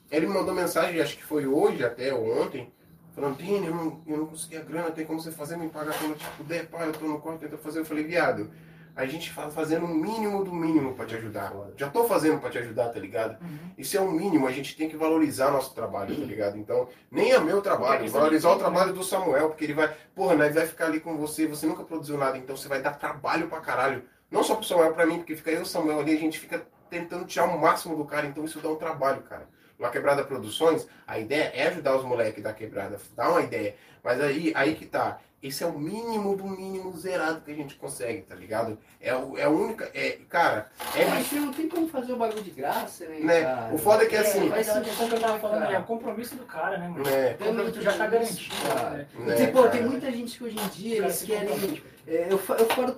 Ele 0.09 0.27
me 0.27 0.33
mandou 0.33 0.53
mensagem, 0.53 1.01
acho 1.01 1.17
que 1.17 1.23
foi 1.23 1.45
hoje 1.47 1.83
até, 1.83 2.13
ou 2.13 2.41
ontem, 2.43 2.71
falando, 3.13 3.37
Dini, 3.37 3.67
eu 3.67 3.73
não, 3.75 4.01
eu 4.07 4.17
não 4.17 4.25
consegui 4.27 4.57
a 4.57 4.61
grana, 4.61 4.91
tem 4.91 5.05
como 5.05 5.19
você 5.19 5.31
fazer, 5.31 5.57
me 5.57 5.67
pagar 5.69 5.97
quando 5.97 6.11
eu 6.11 6.17
te 6.17 6.25
puder, 6.37 6.67
pá, 6.67 6.83
eu 6.85 6.93
tô 6.93 7.05
no 7.05 7.19
quarto 7.19 7.39
tentando 7.41 7.59
fazer. 7.61 7.79
Eu 7.79 7.85
falei, 7.85 8.03
viado, 8.03 8.51
a 8.95 9.05
gente 9.05 9.29
fazendo 9.31 9.85
o 9.85 9.89
mínimo 9.89 10.43
do 10.43 10.53
mínimo 10.53 10.93
pra 10.93 11.05
te 11.05 11.15
ajudar. 11.15 11.53
Já 11.75 11.89
tô 11.89 12.05
fazendo 12.05 12.39
pra 12.39 12.49
te 12.49 12.57
ajudar, 12.59 12.89
tá 12.89 12.99
ligado? 12.99 13.41
Uhum. 13.41 13.71
Isso 13.77 13.97
é 13.97 13.99
o 13.99 14.09
mínimo, 14.09 14.47
a 14.47 14.51
gente 14.51 14.75
tem 14.77 14.87
que 14.87 14.95
valorizar 14.95 15.51
nosso 15.51 15.75
trabalho, 15.75 16.15
tá 16.15 16.25
ligado? 16.25 16.57
Então, 16.57 16.87
nem 17.11 17.33
é 17.33 17.39
meu 17.39 17.61
trabalho, 17.61 18.09
valorizar 18.09 18.51
o 18.51 18.57
trabalho 18.57 18.93
do 18.93 19.03
Samuel, 19.03 19.49
porque 19.49 19.65
ele 19.65 19.73
vai, 19.73 19.93
porra, 20.15 20.35
nós 20.35 20.55
vai 20.55 20.65
ficar 20.65 20.85
ali 20.85 21.01
com 21.01 21.17
você, 21.17 21.45
você 21.45 21.65
nunca 21.65 21.83
produziu 21.83 22.17
nada, 22.17 22.37
então 22.37 22.55
você 22.55 22.69
vai 22.69 22.81
dar 22.81 22.93
trabalho 22.93 23.47
pra 23.47 23.59
caralho. 23.59 24.03
Não 24.31 24.43
só 24.43 24.55
pro 24.55 24.65
Samuel, 24.65 24.93
pra 24.93 25.05
mim, 25.05 25.17
porque 25.17 25.35
fica 25.35 25.51
eu 25.51 25.59
e 25.59 25.63
o 25.63 25.65
Samuel 25.65 25.99
ali, 25.99 26.15
a 26.15 26.19
gente 26.19 26.39
fica 26.39 26.65
tentando 26.89 27.25
tirar 27.25 27.45
o 27.45 27.59
máximo 27.59 27.97
do 27.97 28.05
cara, 28.05 28.25
então 28.25 28.45
isso 28.45 28.59
dá 28.61 28.69
um 28.69 28.75
trabalho, 28.75 29.21
cara. 29.23 29.47
Na 29.77 29.89
Quebrada 29.89 30.23
Produções, 30.23 30.87
a 31.05 31.19
ideia 31.19 31.51
é 31.53 31.67
ajudar 31.67 31.97
os 31.97 32.05
moleques 32.05 32.41
da 32.41 32.53
quebrada, 32.53 32.97
dar 33.13 33.29
uma 33.29 33.41
ideia. 33.41 33.75
Mas 34.01 34.21
aí, 34.21 34.53
aí 34.55 34.73
que 34.75 34.85
tá. 34.85 35.19
Esse 35.45 35.63
é 35.63 35.67
o 35.67 35.77
mínimo 35.77 36.35
do 36.35 36.43
mínimo 36.45 36.91
zerado 36.97 37.41
que 37.41 37.51
a 37.51 37.53
gente 37.55 37.75
consegue, 37.75 38.23
tá 38.23 38.33
ligado? 38.33 38.79
É, 38.99 39.13
o, 39.15 39.37
é 39.37 39.43
a 39.43 39.49
única. 39.49 39.91
É, 39.93 40.17
cara, 40.27 40.71
é 40.95 41.03
É, 41.03 41.05
mas 41.07 41.31
não 41.33 41.53
tem 41.53 41.69
como 41.69 41.87
fazer 41.87 42.13
o 42.13 42.17
bagulho 42.17 42.41
de 42.41 42.49
graça, 42.49 43.05
né? 43.05 43.19
Né? 43.19 43.41
cara? 43.43 43.71
O 43.73 43.77
foda 43.77 44.03
é 44.03 44.07
que 44.07 44.15
assim- 44.15 44.49
Mas 44.49 44.67
a 44.67 44.81
questão 44.81 45.07
que 45.07 45.13
eu 45.15 45.19
tava 45.21 45.39
falando 45.39 45.59
Cara. 45.59 45.69
aí, 45.69 45.75
é 45.75 45.79
o 45.79 45.83
compromisso 45.83 46.35
do 46.35 46.45
cara, 46.45 46.79
né, 46.79 46.87
mano? 46.89 47.07
É, 47.07 47.33
compromisso 47.35 47.79
já 47.79 47.95
tá 47.95 48.07
garantido, 48.07 48.55
Cara. 48.67 48.89
né? 48.89 49.07
né, 49.19 49.35
Tipo, 49.35 49.53
cara? 49.59 49.69
tem 49.69 49.81
muita 49.83 50.11
gente 50.11 50.35
que 50.37 50.43
hoje 50.45 50.57
em 50.59 50.67
dia 50.69 50.97
eles 50.97 51.21
querem. 51.21 51.83
É, 52.07 52.23
eu, 52.25 52.31
eu 52.31 52.39
falo 52.39 52.95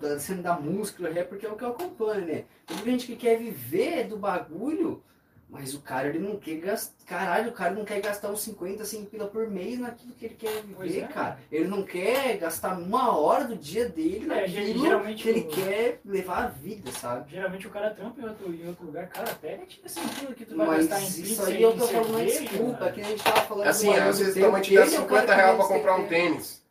da 0.00 0.18
cena 0.18 0.42
da 0.42 0.54
música, 0.54 1.00
do 1.08 1.14
rap, 1.14 1.28
porque 1.28 1.46
é 1.46 1.48
o 1.48 1.54
que 1.56 1.62
eu 1.62 1.68
acompanho, 1.70 2.26
né? 2.26 2.44
Tem 2.66 2.76
muita 2.76 2.90
gente 2.90 3.06
que 3.06 3.14
quer 3.16 3.38
viver 3.38 4.08
do 4.08 4.16
bagulho, 4.16 5.00
mas 5.48 5.72
o 5.74 5.80
cara 5.80 6.08
ele 6.08 6.18
não 6.18 6.36
quer 6.36 6.56
gastar. 6.56 6.94
Caralho, 7.06 7.50
o 7.50 7.52
cara 7.52 7.72
não 7.74 7.84
quer 7.84 8.00
gastar 8.00 8.28
uns 8.30 8.40
50, 8.42 8.84
100 8.84 9.04
pila 9.04 9.26
por 9.26 9.46
mês 9.48 9.78
naquilo 9.78 10.12
que 10.14 10.24
ele 10.24 10.34
quer 10.34 10.62
viver, 10.62 11.00
é. 11.04 11.06
cara. 11.06 11.38
Ele 11.52 11.68
não 11.68 11.82
quer 11.82 12.36
gastar 12.38 12.76
uma 12.78 13.16
hora 13.16 13.44
do 13.44 13.54
dia 13.56 13.88
dele 13.88 14.24
É, 14.24 14.40
naquilo 14.40 14.82
geralmente 14.84 15.22
que 15.22 15.28
ele 15.28 15.40
o- 15.40 15.48
quer 15.48 16.00
levar 16.04 16.44
a 16.44 16.46
vida, 16.48 16.90
sabe? 16.92 17.30
Geralmente 17.30 17.66
o 17.66 17.70
cara 17.70 17.90
trampa 17.90 18.20
em 18.20 18.24
outro, 18.24 18.52
em 18.54 18.66
outro 18.68 18.86
lugar, 18.86 19.06
cara, 19.08 19.34
pega 19.40 19.62
e 19.62 19.66
tira 19.66 19.88
100 19.88 20.08
quilos 20.08 20.34
que 20.34 20.44
tu 20.46 20.56
vai 20.56 20.66
Mas 20.66 20.86
gastar 20.88 21.00
em 21.00 21.22
isso 21.22 21.44
aí 21.44 21.58
e 21.58 21.62
eu 21.62 21.76
tô 21.76 21.86
falando 21.86 22.08
uma 22.08 22.18
cerveja, 22.18 22.40
desculpa, 22.40 22.80
mano. 22.80 22.92
que 22.92 23.00
a 23.00 23.04
gente 23.04 23.22
tava 23.22 23.40
falando 23.42 23.66
Assim, 23.68 23.94
às 23.96 24.18
vezes 24.18 24.34
tua 24.34 24.50
mãe 24.50 24.62
te 24.62 24.74
dá 24.74 24.80
dele, 24.84 24.94
é 24.96 25.00
o 25.00 25.04
cara 25.06 25.20
50 25.20 25.26
que 25.26 25.40
reais 25.40 25.56
pra 25.56 25.66
comprar 25.68 25.96
um 25.96 26.06
tênis. 26.08 26.64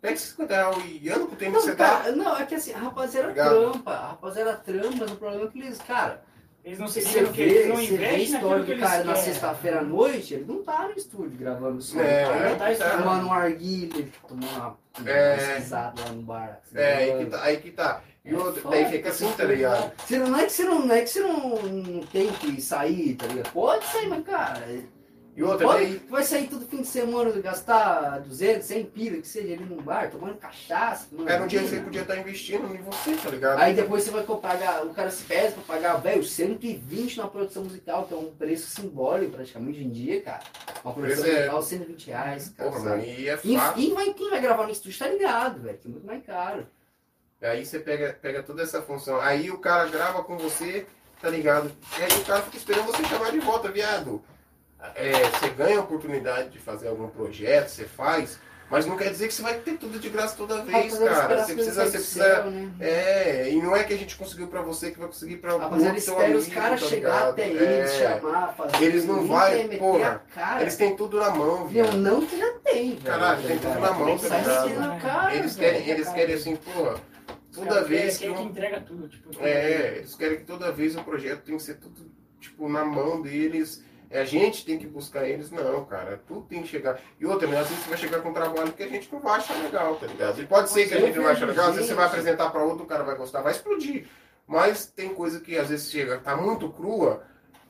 Pega 0.00 0.14
esses 0.14 0.28
50 0.30 0.54
reais 0.54 0.98
e 1.02 1.08
anda 1.10 1.26
com 1.26 1.32
o 1.32 1.36
tênis 1.36 1.56
que 1.58 1.62
você 1.62 1.74
dá. 1.74 1.88
cara, 1.88 2.12
não, 2.12 2.36
é 2.36 2.44
que 2.46 2.54
assim, 2.54 2.72
a 2.72 2.78
rapaziada 2.78 3.28
Obrigado. 3.28 3.70
trampa, 3.72 3.90
a 3.92 4.08
rapaziada 4.08 4.54
trampa, 4.56 4.96
mas 4.98 5.10
o 5.12 5.16
problema 5.16 5.44
é 5.44 5.48
que 5.48 5.58
eles, 5.60 5.78
cara, 5.78 6.22
Eles 6.64 6.78
não 6.78 6.86
você 6.88 7.00
se 7.00 7.18
ligam 7.18 7.32
que 7.32 7.44
vê, 7.44 7.50
eles 7.50 7.68
não 7.68 7.80
investem 7.82 8.22
história 8.22 8.48
naquilo 8.48 8.60
que 8.60 8.66
do 8.66 8.72
eles 8.72 8.84
cara 8.90 9.04
na 9.04 9.14
sexta-feira 9.16 9.78
à 9.80 9.82
noite, 9.82 10.34
ele 10.34 10.44
não 10.46 10.62
tá 10.62 10.88
no 10.88 10.94
estúdio 10.96 11.38
gravando 11.38 11.80
som, 11.80 11.98
É, 12.00 12.24
ele 12.50 12.56
tá 12.56 12.74
tá. 12.74 12.98
tomando 12.98 13.26
um 13.26 13.32
arguilho, 13.32 13.96
ele 13.98 14.12
tomando 14.28 14.46
uma 14.46 14.78
É. 15.06 15.36
pesquisada 15.36 16.02
lá 16.02 16.12
no 16.12 16.22
bar. 16.22 16.60
É, 16.74 16.94
aí 16.94 17.18
que 17.18 17.30
tá. 17.30 17.42
Aí 17.42 17.56
que 17.56 17.70
tá. 17.70 18.02
E 18.22 18.34
É 18.34 18.36
outro, 18.36 18.68
daí 18.68 18.84
fica 18.90 19.08
assim, 19.08 19.32
tá 19.32 19.44
ligado? 19.44 19.92
Não 20.10 20.38
é 20.38 20.44
que 20.44 20.52
você 20.52 20.64
não, 20.64 20.86
não 20.86 20.94
é 20.94 21.00
que 21.00 21.08
você 21.08 21.20
não, 21.20 21.62
não 21.62 22.00
tem 22.06 22.30
que 22.32 22.60
sair, 22.60 23.14
tá 23.14 23.26
ligado? 23.26 23.50
Pode 23.52 23.84
sair, 23.86 24.08
mas 24.08 24.22
cara, 24.24 24.62
E 25.36 25.42
outra, 25.42 25.66
pode, 25.66 25.96
vai 26.10 26.22
sair 26.24 26.48
todo 26.48 26.66
fim 26.66 26.82
de 26.82 26.88
semana, 26.88 27.30
gastar 27.40 28.18
200, 28.20 28.66
100 28.66 28.84
pila, 28.86 29.16
que 29.18 29.28
seja 29.28 29.54
ali 29.54 29.64
num 29.64 29.80
bar, 29.80 30.10
tomando 30.10 30.36
cachaça. 30.36 31.06
tomando 31.08 31.28
Era 31.28 31.44
um 31.44 31.46
dia 31.46 31.60
que 31.60 31.68
você 31.68 31.80
podia 31.80 32.02
estar 32.02 32.16
investindo 32.18 32.74
em 32.74 32.82
você, 32.82 33.14
tá 33.14 33.30
ligado? 33.30 33.58
Aí 33.60 33.72
depois 33.72 34.02
você 34.02 34.10
vai 34.10 34.24
pagar, 34.24 34.84
o 34.84 34.92
cara 34.92 35.10
se 35.10 35.24
pesa 35.24 35.52
pra 35.52 35.74
pagar, 35.74 35.96
velho, 35.96 36.24
120 36.24 37.16
na 37.18 37.28
produção 37.28 37.64
musical, 37.64 38.06
que 38.06 38.12
é 38.12 38.16
um 38.16 38.34
preço 38.34 38.68
simbólico 38.70 39.32
praticamente 39.32 39.78
hoje 39.78 39.86
em 39.86 39.90
dia, 39.90 40.20
cara. 40.20 40.42
Uma 40.84 40.92
produção 40.92 41.24
é- 41.26 41.32
musical, 41.36 41.62
120 41.62 42.06
reais, 42.08 42.48
cara. 42.56 42.70
Porra, 42.70 42.84
mano, 42.84 43.04
e 43.04 43.28
é 43.28 43.36
fácil. 43.36 43.74
quem 43.74 43.94
vai, 43.94 44.12
quem 44.12 44.30
vai 44.30 44.40
gravar 44.40 44.64
no 44.64 44.72
estúdio 44.72 44.98
tá 44.98 45.08
ligado, 45.08 45.62
velho, 45.62 45.78
que 45.78 45.86
é 45.86 45.90
muito 45.90 46.06
mais 46.06 46.24
caro. 46.24 46.66
Aí 47.40 47.64
você 47.64 47.78
pega, 47.78 48.18
pega 48.20 48.42
toda 48.42 48.62
essa 48.62 48.82
função. 48.82 49.18
Aí 49.20 49.50
o 49.50 49.58
cara 49.58 49.88
grava 49.88 50.22
com 50.22 50.36
você, 50.36 50.86
tá 51.22 51.30
ligado? 51.30 51.72
E 51.98 52.02
aí 52.02 52.20
o 52.20 52.24
cara 52.26 52.42
fica 52.42 52.56
esperando 52.58 52.86
você 52.86 53.02
chamar 53.04 53.30
de 53.30 53.38
volta, 53.38 53.70
viado. 53.70 54.22
É, 54.94 55.12
você 55.30 55.48
ganha 55.50 55.78
a 55.78 55.80
oportunidade 55.82 56.50
de 56.50 56.58
fazer 56.58 56.88
algum 56.88 57.08
projeto, 57.08 57.68
você 57.68 57.84
faz, 57.84 58.38
mas 58.70 58.86
não 58.86 58.96
quer 58.96 59.10
dizer 59.10 59.28
que 59.28 59.34
você 59.34 59.42
vai 59.42 59.54
ter 59.58 59.72
tudo 59.76 59.98
de 59.98 60.08
graça 60.08 60.36
toda 60.36 60.62
vez, 60.62 60.92
Rapaziada, 60.92 61.16
cara. 61.28 61.44
Você 61.44 61.54
precisa, 61.54 61.84
você 61.84 61.90
precisa. 61.98 62.42
né? 62.44 62.70
É, 62.80 63.50
e 63.50 63.60
não 63.60 63.74
é 63.76 63.84
que 63.84 63.92
a 63.92 63.96
gente 63.98 64.16
conseguiu 64.16 64.46
pra 64.48 64.62
você 64.62 64.90
que 64.90 64.98
vai 64.98 65.08
conseguir 65.08 65.36
pra 65.38 65.52
Rapaziada, 65.52 65.84
outro 65.86 66.00
seu 66.00 66.14
espera 66.14 66.36
os 66.38 66.44
amigo, 66.46 66.60
caras 66.60 66.80
tá 66.80 66.86
chegar 66.86 67.28
até 67.28 67.48
eles, 67.48 67.90
É, 67.90 68.20
chamar, 68.20 68.54
fazer. 68.54 68.84
Eles 68.84 69.04
não 69.04 69.26
vai, 69.26 69.68
porra. 69.76 70.22
Eles 70.60 70.76
têm 70.76 70.96
tudo 70.96 71.18
na 71.18 71.30
mão, 71.30 71.58
Meu, 71.60 71.68
viado. 71.68 71.96
não 71.96 72.26
já 72.28 72.52
tem. 72.64 72.96
Caralho, 72.96 73.42
tem 73.46 73.58
tudo 73.58 73.78
na 73.80 73.92
mão, 73.92 74.18
tá 74.18 74.38
ligado? 74.38 75.34
Eles 75.34 75.56
querem, 75.56 75.88
eles 75.88 76.08
querem 76.08 76.34
assim, 76.36 76.56
porra, 76.56 76.94
Os 77.50 77.56
toda 77.58 77.82
vez 77.84 78.14
que 78.16 78.20
querem 78.24 78.36
que 78.36 78.42
um- 78.42 78.46
entrega 78.46 78.80
tudo, 78.80 79.08
tipo. 79.08 79.30
É, 79.44 79.96
eles 79.98 80.14
querem 80.14 80.38
que 80.38 80.44
toda 80.44 80.70
vez 80.72 80.96
o 80.96 81.02
projeto 81.02 81.42
tem 81.42 81.56
que 81.56 81.62
ser 81.62 81.74
tudo, 81.74 82.10
tipo, 82.40 82.68
na 82.68 82.84
mão 82.84 83.20
deles. 83.20 83.82
É, 84.10 84.20
a 84.20 84.24
gente 84.24 84.64
tem 84.64 84.76
que 84.76 84.88
buscar 84.88 85.24
eles, 85.28 85.50
não, 85.50 85.84
cara. 85.84 86.20
Tudo 86.26 86.42
tem 86.42 86.62
que 86.62 86.68
chegar. 86.68 87.00
E 87.18 87.24
outra, 87.24 87.46
né? 87.46 87.60
Às 87.60 87.68
vezes 87.68 87.84
você 87.84 87.90
vai 87.90 87.98
chegar 87.98 88.20
com 88.20 88.30
um 88.30 88.34
trabalho 88.34 88.72
que 88.72 88.82
a 88.82 88.88
gente 88.88 89.10
não 89.12 89.20
vai 89.20 89.38
achar 89.38 89.56
legal, 89.62 89.94
tá 89.96 90.06
ligado? 90.06 90.42
E 90.42 90.46
pode 90.46 90.68
ser 90.68 90.88
que 90.88 90.94
a 90.94 91.00
gente 91.00 91.16
não 91.16 91.22
vai 91.22 91.32
achar 91.32 91.46
vejo 91.46 91.52
legal, 91.52 91.68
às 91.68 91.74
vezes 91.76 91.88
você 91.88 91.94
vai 91.94 92.06
apresentar 92.06 92.50
pra 92.50 92.64
outro, 92.64 92.84
o 92.84 92.88
cara 92.88 93.04
vai 93.04 93.14
gostar, 93.14 93.40
vai 93.40 93.52
explodir. 93.52 94.06
Mas 94.48 94.86
tem 94.86 95.14
coisa 95.14 95.38
que 95.38 95.56
às 95.56 95.68
vezes 95.68 95.92
chega, 95.92 96.18
tá 96.18 96.36
muito 96.36 96.68
crua 96.70 97.22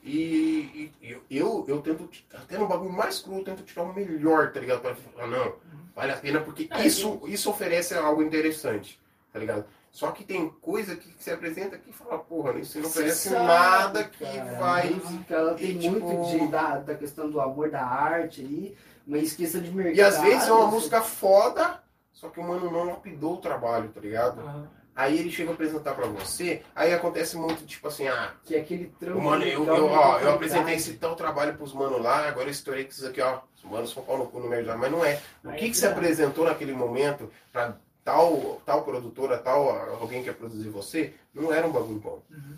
e, 0.02 0.90
e 1.02 1.16
eu, 1.30 1.64
eu, 1.68 1.82
tento, 1.82 2.08
até 2.32 2.56
no 2.56 2.66
bagulho 2.66 2.90
mais 2.90 3.18
cru, 3.18 3.38
eu 3.38 3.44
tento 3.44 3.62
tirar 3.62 3.82
o 3.82 3.92
melhor, 3.92 4.50
tá 4.50 4.60
ligado? 4.60 4.80
Pra 4.80 4.94
falar, 4.94 5.26
não, 5.26 5.56
vale 5.94 6.12
a 6.12 6.16
pena 6.16 6.40
porque 6.40 6.68
É, 6.70 6.86
isso, 6.86 7.20
isso 7.26 7.50
oferece 7.50 7.94
algo 7.94 8.22
interessante, 8.22 8.98
tá 9.30 9.38
ligado? 9.38 9.66
Só 9.90 10.12
que 10.12 10.22
tem 10.24 10.48
coisa 10.60 10.94
que 10.94 11.12
se 11.22 11.30
apresenta 11.30 11.76
que 11.76 11.92
fala, 11.92 12.18
porra, 12.18 12.52
isso 12.60 12.78
não 12.78 12.86
oferece 12.88 13.28
sabe, 13.28 13.44
nada 13.46 14.04
que 14.04 14.24
cara, 14.24 14.58
vai. 14.58 14.88
A 14.88 14.90
música, 14.92 15.34
ela 15.34 15.54
tem 15.54 15.70
e, 15.70 15.78
tipo- 15.78 16.00
muito 16.00 16.30
de, 16.30 16.46
da, 16.48 16.78
da 16.78 16.94
questão 16.94 17.28
do 17.28 17.40
amor 17.40 17.70
da 17.70 17.84
arte 17.84 18.40
aí, 18.40 18.76
mas 19.06 19.32
questão 19.32 19.60
de 19.60 19.70
mercado. 19.72 19.96
E 19.96 20.00
às 20.00 20.20
vezes 20.20 20.46
é 20.48 20.52
uma 20.52 20.66
música 20.68 21.00
foda, 21.02 21.82
só 22.12 22.28
que 22.28 22.38
o 22.38 22.42
mano 22.44 22.70
não 22.70 22.84
lapidou 22.84 23.34
o 23.34 23.38
trabalho, 23.38 23.88
tá 23.88 24.00
ligado? 24.00 24.40
Aham. 24.40 24.68
Aí 24.94 25.18
ele 25.18 25.30
chega 25.30 25.50
a 25.50 25.54
apresentar 25.54 25.94
pra 25.94 26.06
você, 26.06 26.62
aí 26.74 26.92
acontece 26.92 27.36
muito 27.36 27.64
tipo 27.64 27.88
assim, 27.88 28.06
ah, 28.06 28.34
Que 28.44 28.56
é 28.56 28.60
aquele 28.60 28.92
trampo. 29.00 29.20
Mano, 29.20 29.44
eu, 29.44 29.64
eu, 29.64 29.86
ó, 29.86 30.18
eu 30.18 30.32
apresentei 30.34 30.74
esse 30.74 30.94
tal 30.94 31.16
trabalho 31.16 31.54
pros 31.56 31.72
manos 31.72 32.02
lá, 32.02 32.28
agora 32.28 32.48
eu 32.48 32.50
estourei 32.52 32.84
com 32.84 32.90
isso 32.90 33.06
aqui, 33.06 33.20
ó. 33.20 33.40
Os 33.56 33.64
manos 33.70 33.90
são 33.92 34.02
pau 34.02 34.18
no 34.18 34.26
cu 34.26 34.40
no 34.40 34.48
meio 34.48 34.66
da. 34.66 34.76
Mas 34.76 34.90
não 34.90 35.02
é. 35.04 35.20
O 35.44 35.48
Aí 35.48 35.54
que, 35.58 35.64
que 35.66 35.70
que 35.70 35.76
você 35.76 35.86
apresentou 35.86 36.44
naquele 36.44 36.72
momento 36.72 37.30
pra 37.52 37.76
tal, 38.04 38.60
tal 38.64 38.82
produtora, 38.82 39.38
tal 39.38 39.70
alguém 40.00 40.22
que 40.22 40.28
ia 40.28 40.34
produzir 40.34 40.68
você, 40.68 41.14
não 41.34 41.52
era 41.52 41.66
um 41.66 41.72
bagulho 41.72 41.98
bom. 41.98 42.22
Uhum. 42.30 42.56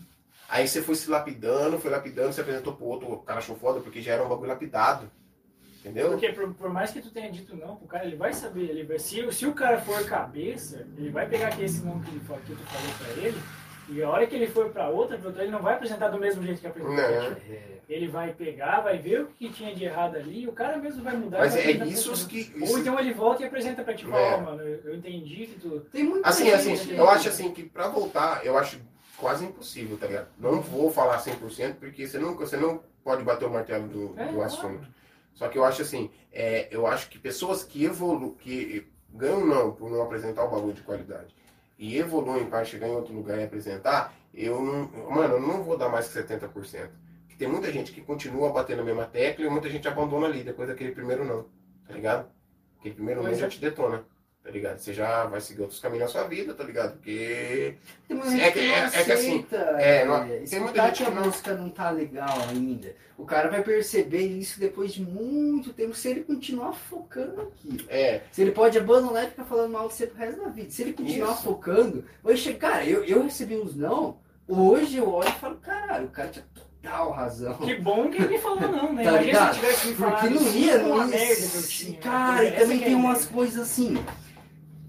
Aí 0.49 0.69
você 0.69 0.83
foi 0.83 0.95
se 0.95 1.09
lapidando, 1.09 1.79
foi 1.79 1.91
lapidando, 1.91 2.33
você 2.33 2.43
apresentou 2.43 2.75
pro 2.75 2.85
outro, 2.85 3.11
o 3.11 3.23
cara 3.23 3.39
achou 3.39 3.57
foda, 3.57 3.81
porque 3.81 4.03
já 4.03 4.12
era 4.12 4.25
um 4.25 4.29
bagulho 4.29 4.51
lapidado. 4.51 5.11
Entendeu? 5.81 6.11
Porque 6.11 6.33
por, 6.33 6.55
por 6.55 6.71
mais 6.71 6.93
que 6.93 7.01
tu 7.01 7.11
tenha 7.11 7.31
dito 7.31 7.57
não 7.57 7.75
pro 7.75 7.89
cara, 7.89 8.05
ele 8.05 8.15
vai 8.15 8.33
saber, 8.33 8.71
ele 8.71 8.85
vai, 8.85 9.01
se, 9.01 9.33
se 9.33 9.47
o 9.47 9.53
cara 9.53 9.81
for 9.81 10.05
cabeça, 10.05 10.87
ele 10.97 11.11
vai 11.11 11.29
pegar 11.29 11.49
aqui 11.49 11.65
esse 11.65 11.85
não 11.85 12.01
que, 12.01 12.11
ele, 12.11 12.21
que 12.21 12.55
tu 12.55 12.62
falou 12.62 12.95
pra 12.99 13.23
ele, 13.23 13.43
e 13.89 14.03
a 14.03 14.09
hora 14.09 14.27
que 14.27 14.37
ele 14.37 14.47
for 14.47 14.71
pra 14.71 14.89
outra 14.89 15.19
produtora, 15.19 15.45
ele 15.45 15.53
não 15.53 15.61
vai 15.61 15.75
apresentar 15.75 16.09
do 16.09 16.19
mesmo 16.19 16.43
jeito 16.43 16.61
que 16.61 16.67
apresentou. 16.69 17.03
É. 17.03 17.81
Ele 17.89 18.09
vai 18.09 18.33
pegar, 18.33 18.81
vai 18.81 18.99
ver 18.99 19.23
o 19.23 19.27
que 19.27 19.49
tinha 19.51 19.75
de 19.75 19.85
errado 19.85 20.17
ali, 20.17 20.43
e 20.43 20.49
o 20.49 20.52
cara 20.52 20.77
mesmo 20.78 21.02
vai 21.02 21.17
mudar. 21.17 21.39
Mas 21.41 21.55
vai 21.55 21.62
é 21.65 21.70
isso 21.86 22.27
que. 22.28 22.52
Ou 22.59 22.65
isso- 22.65 22.78
então 22.78 22.99
ele 22.99 23.12
volta 23.12 23.43
e 23.43 23.47
apresenta 23.47 23.83
pra 23.83 23.94
ti, 23.94 24.05
fala, 24.07 24.20
É. 24.23 24.35
ó, 24.35 24.41
mano, 24.41 24.62
eu, 24.62 24.94
entendi 24.94 25.47
que 25.47 25.61
tu... 25.61 25.81
Tem 25.93 26.05
muita 26.05 26.28
Assim, 26.28 26.44
gente 26.44 26.55
assim, 26.55 26.93
eu 26.97 27.09
acho 27.09 27.28
assim 27.28 27.52
que 27.52 27.65
pra 27.65 27.89
voltar, 27.89 28.44
eu 28.47 28.57
acho 28.57 28.81
quase 29.19 29.44
impossível, 29.44 29.97
tá 29.99 30.07
ligado? 30.07 30.28
Não 30.39 30.61
vou 30.61 30.91
falar 30.91 31.19
100%, 31.19 31.75
porque 31.78 32.07
você 32.07 32.19
não, 32.19 32.35
você 32.36 32.57
não 32.57 32.81
pode 33.05 33.23
bater 33.25 33.44
o 33.47 33.51
martelo 33.51 33.86
do, 33.89 34.05
É, 34.19 34.27
do 34.27 34.35
claro. 34.35 34.43
assunto. 34.43 34.86
Só 35.35 35.49
que 35.49 35.59
eu 35.59 35.65
acho 35.65 35.83
assim, 35.83 36.11
é, 36.33 36.69
eu 36.70 36.86
acho 36.86 37.09
que 37.09 37.19
pessoas 37.19 37.65
que 37.65 37.85
evoluem, 37.85 38.35
que 38.35 38.86
ganham 39.12 39.44
não 39.47 39.73
por 39.73 39.91
não 39.91 40.02
apresentar 40.02 40.44
o 40.44 40.51
bagulho 40.51 40.73
de 40.73 40.83
qualidade 40.83 41.35
e 41.78 41.97
evoluem 41.99 42.47
para 42.47 42.65
chegar 42.65 42.86
em 42.89 42.94
outro 42.94 43.12
lugar 43.12 43.39
e 43.39 43.44
apresentar, 43.44 44.15
eu 44.33 44.61
não, 44.62 44.89
mano, 45.11 45.35
eu 45.35 45.41
não 45.41 45.62
vou 45.62 45.77
dar 45.77 45.89
mais 45.89 46.07
que 46.09 46.15
70%. 46.15 46.91
Tem 47.43 47.51
muita 47.51 47.73
gente 47.73 47.91
que 47.91 48.01
continua 48.01 48.53
batendo 48.53 48.83
a 48.83 48.85
mesma 48.85 49.05
tecla 49.05 49.45
e 49.45 49.51
muita 49.51 49.69
gente 49.69 49.89
abandona 49.89 50.27
ali 50.29 50.45
depois 50.45 50.69
daquele 50.69 50.93
primeiro 50.93 51.25
não, 51.25 51.43
tá 51.89 51.93
ligado? 51.93 52.29
Aquele 52.79 52.95
primeiro 52.95 53.21
não 53.21 53.35
já 53.35 53.47
é. 53.47 53.49
te 53.49 53.59
detona. 53.59 54.05
Tá 54.45 54.51
ligado? 54.51 54.79
Você 54.79 54.95
já 54.95 55.25
vai 55.27 55.41
seguir 55.41 55.62
outros 55.62 55.81
caminhos 55.81 56.05
na 56.05 56.09
sua 56.21 56.29
vida, 56.29 56.55
tá 56.55 56.62
ligado? 56.62 56.93
Porque 56.93 57.75
É 58.09 58.51
que, 58.53 58.61
é- 58.61 58.85
é 58.95 59.05
que 59.05 59.12
assim, 59.12 59.45
é, 59.77 60.05
não- 60.05 60.25
tem 60.49 60.61
muita 60.61 60.85
gente 60.87 60.99
que 60.99 61.05
a 61.05 61.11
música 61.11 61.55
não 61.57 61.69
tá 61.69 61.91
legal 61.91 62.29
ainda. 62.49 62.95
O 63.19 63.25
cara 63.27 63.49
vai 63.51 63.61
perceber 63.65 64.25
isso 64.25 64.61
depois 64.61 64.93
de 64.95 65.03
muito 65.03 65.73
tempo, 65.73 65.95
se 65.97 66.09
ele 66.11 66.23
continuar 66.23 66.73
focando 66.75 67.39
naquilo. 67.39 67.85
é, 67.89 68.21
Se 68.31 68.41
ele 68.43 68.53
pode 68.53 68.79
abandonar 68.79 69.25
e 69.25 69.31
ficar 69.31 69.45
falando 69.45 69.73
mal 69.73 69.89
de 69.89 69.95
você 69.95 70.07
pro 70.07 70.17
resto 70.19 70.41
da 70.41 70.49
vida. 70.49 70.71
Se 70.71 70.83
ele 70.83 70.93
continuar 70.93 71.33
Isso. 71.33 71.43
focando, 71.43 72.05
vai 72.23 72.37
chegar. 72.37 72.71
Cara, 72.71 72.85
eu, 72.87 73.03
eu 73.05 73.25
recebi 73.25 73.57
uns 73.57 73.75
não. 73.75 74.21
Hoje 74.47 74.97
eu 74.99 75.09
olho 75.12 75.29
e 75.29 75.33
falo, 75.33 75.57
caralho, 75.57 76.07
o 76.07 76.11
cara 76.11 76.29
tinha 76.29 76.45
total 76.83 77.11
razão. 77.12 77.55
Que 77.55 77.75
bom 77.77 78.11
que 78.11 78.23
ele 78.23 78.39
falou 78.39 78.61
não, 78.61 78.93
né? 78.93 79.05
Tá 79.05 79.11
Imagina 79.12 79.20
ligado? 79.23 79.55
se 79.55 79.61
tivesse 79.61 79.89
me 79.89 79.94
falado 79.94 80.20
Porque 80.20 80.35
não 80.35 80.43
isso, 80.49 80.59
ia, 80.59 80.78
não 80.78 80.97
ia. 80.99 81.05
merda 81.07 81.47
que 81.49 81.57
eu 81.57 81.62
tinha. 81.62 81.99
Cara, 81.99 82.44
e 82.44 82.52
também 82.52 82.83
é 82.83 82.85
tem 82.85 82.94
a 82.94 82.97
umas 82.97 83.25
coisas 83.27 83.61
assim. 83.62 84.05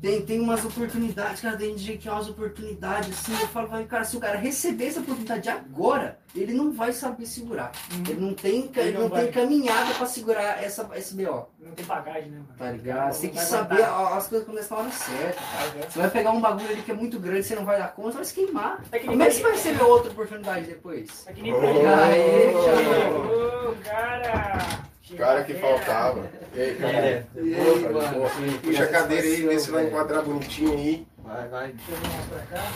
Tem, 0.04 0.22
tem 0.22 0.42
umas 0.42 0.66
oportunidades, 0.66 1.40
cara, 1.40 1.56
tem 1.56 1.76
que 1.76 1.98
tem 1.98 2.12
umas 2.12 2.28
oportunidades 2.28 3.10
assim. 3.18 3.32
Eu 3.40 3.48
falo, 3.48 3.70
vai, 3.70 3.86
cara, 3.86 4.04
se 4.04 4.18
o 4.18 4.20
cara 4.20 4.38
receber 4.38 4.88
essa 4.88 5.00
oportunidade 5.00 5.48
agora, 5.48 6.20
ele 6.36 6.52
não 6.52 6.74
vai 6.74 6.92
saber 6.92 7.26
segurar. 7.26 7.72
Uhum. 7.90 8.04
Ele 8.10 8.20
não 8.20 8.34
tem, 8.34 8.70
Ele 8.76 8.90
ele 8.90 8.98
não 8.98 9.10
tem 9.10 9.32
caminhada 9.32 9.94
pra 9.94 10.06
segurar 10.06 10.62
essa, 10.62 10.90
esse 10.96 11.16
BO. 11.16 11.48
Não 11.58 11.72
tem 11.72 11.86
bagagem, 11.86 12.32
né, 12.32 12.40
mano? 12.40 12.50
Tá 12.58 12.70
ligado? 12.70 13.14
Você 13.14 13.22
tem 13.22 13.30
que 13.30 13.46
saber 13.46 13.82
as 13.82 14.28
coisas 14.28 14.46
quando 14.46 14.70
na 14.70 14.78
hora 14.78 14.92
certa, 14.92 15.42
cara. 15.42 15.90
Você 15.90 16.00
vai 16.00 16.10
pegar 16.10 16.32
um 16.32 16.42
bagulho 16.42 16.70
ali 16.70 16.82
que 16.82 16.92
é 16.92 16.96
muito 16.96 17.18
grande, 17.18 17.44
você 17.44 17.56
não 17.56 17.64
vai 17.64 17.80
dar 17.80 17.94
conta, 17.94 18.12
vai 18.12 18.26
se 18.26 18.34
queimar. 18.34 18.84
É 18.92 19.00
que 19.00 19.06
Como 19.06 19.24
é 19.24 19.28
que 19.28 19.36
você 19.36 19.42
vai 19.42 19.52
receber 19.54 19.84
outra 19.84 20.12
oportunidade 20.12 20.66
depois? 20.66 21.26
É 21.28 21.32
que 21.32 21.42
nem 21.42 21.54
Oh. 21.54 21.60
Aí, 21.60 22.52
Chegou, 22.52 23.76
cara! 23.86 24.93
Cara 25.18 25.44
que 25.44 25.54
faltava. 25.56 26.30
E 26.54 26.62
aí, 26.62 26.76
cara? 26.76 26.98
É. 26.98 27.26
E 27.36 27.56
aí, 27.56 27.90
mano? 27.90 28.30
Puxa 28.62 28.84
a 28.84 28.88
cadeira 28.88 29.28
aí, 29.28 29.42
vê 29.48 29.60
se 29.60 29.72
vai 29.72 29.88
enquadrar 29.88 30.24
bonitinho 30.24 30.74
aí. 30.74 31.08
Vai, 31.18 31.48
vai. 31.48 31.76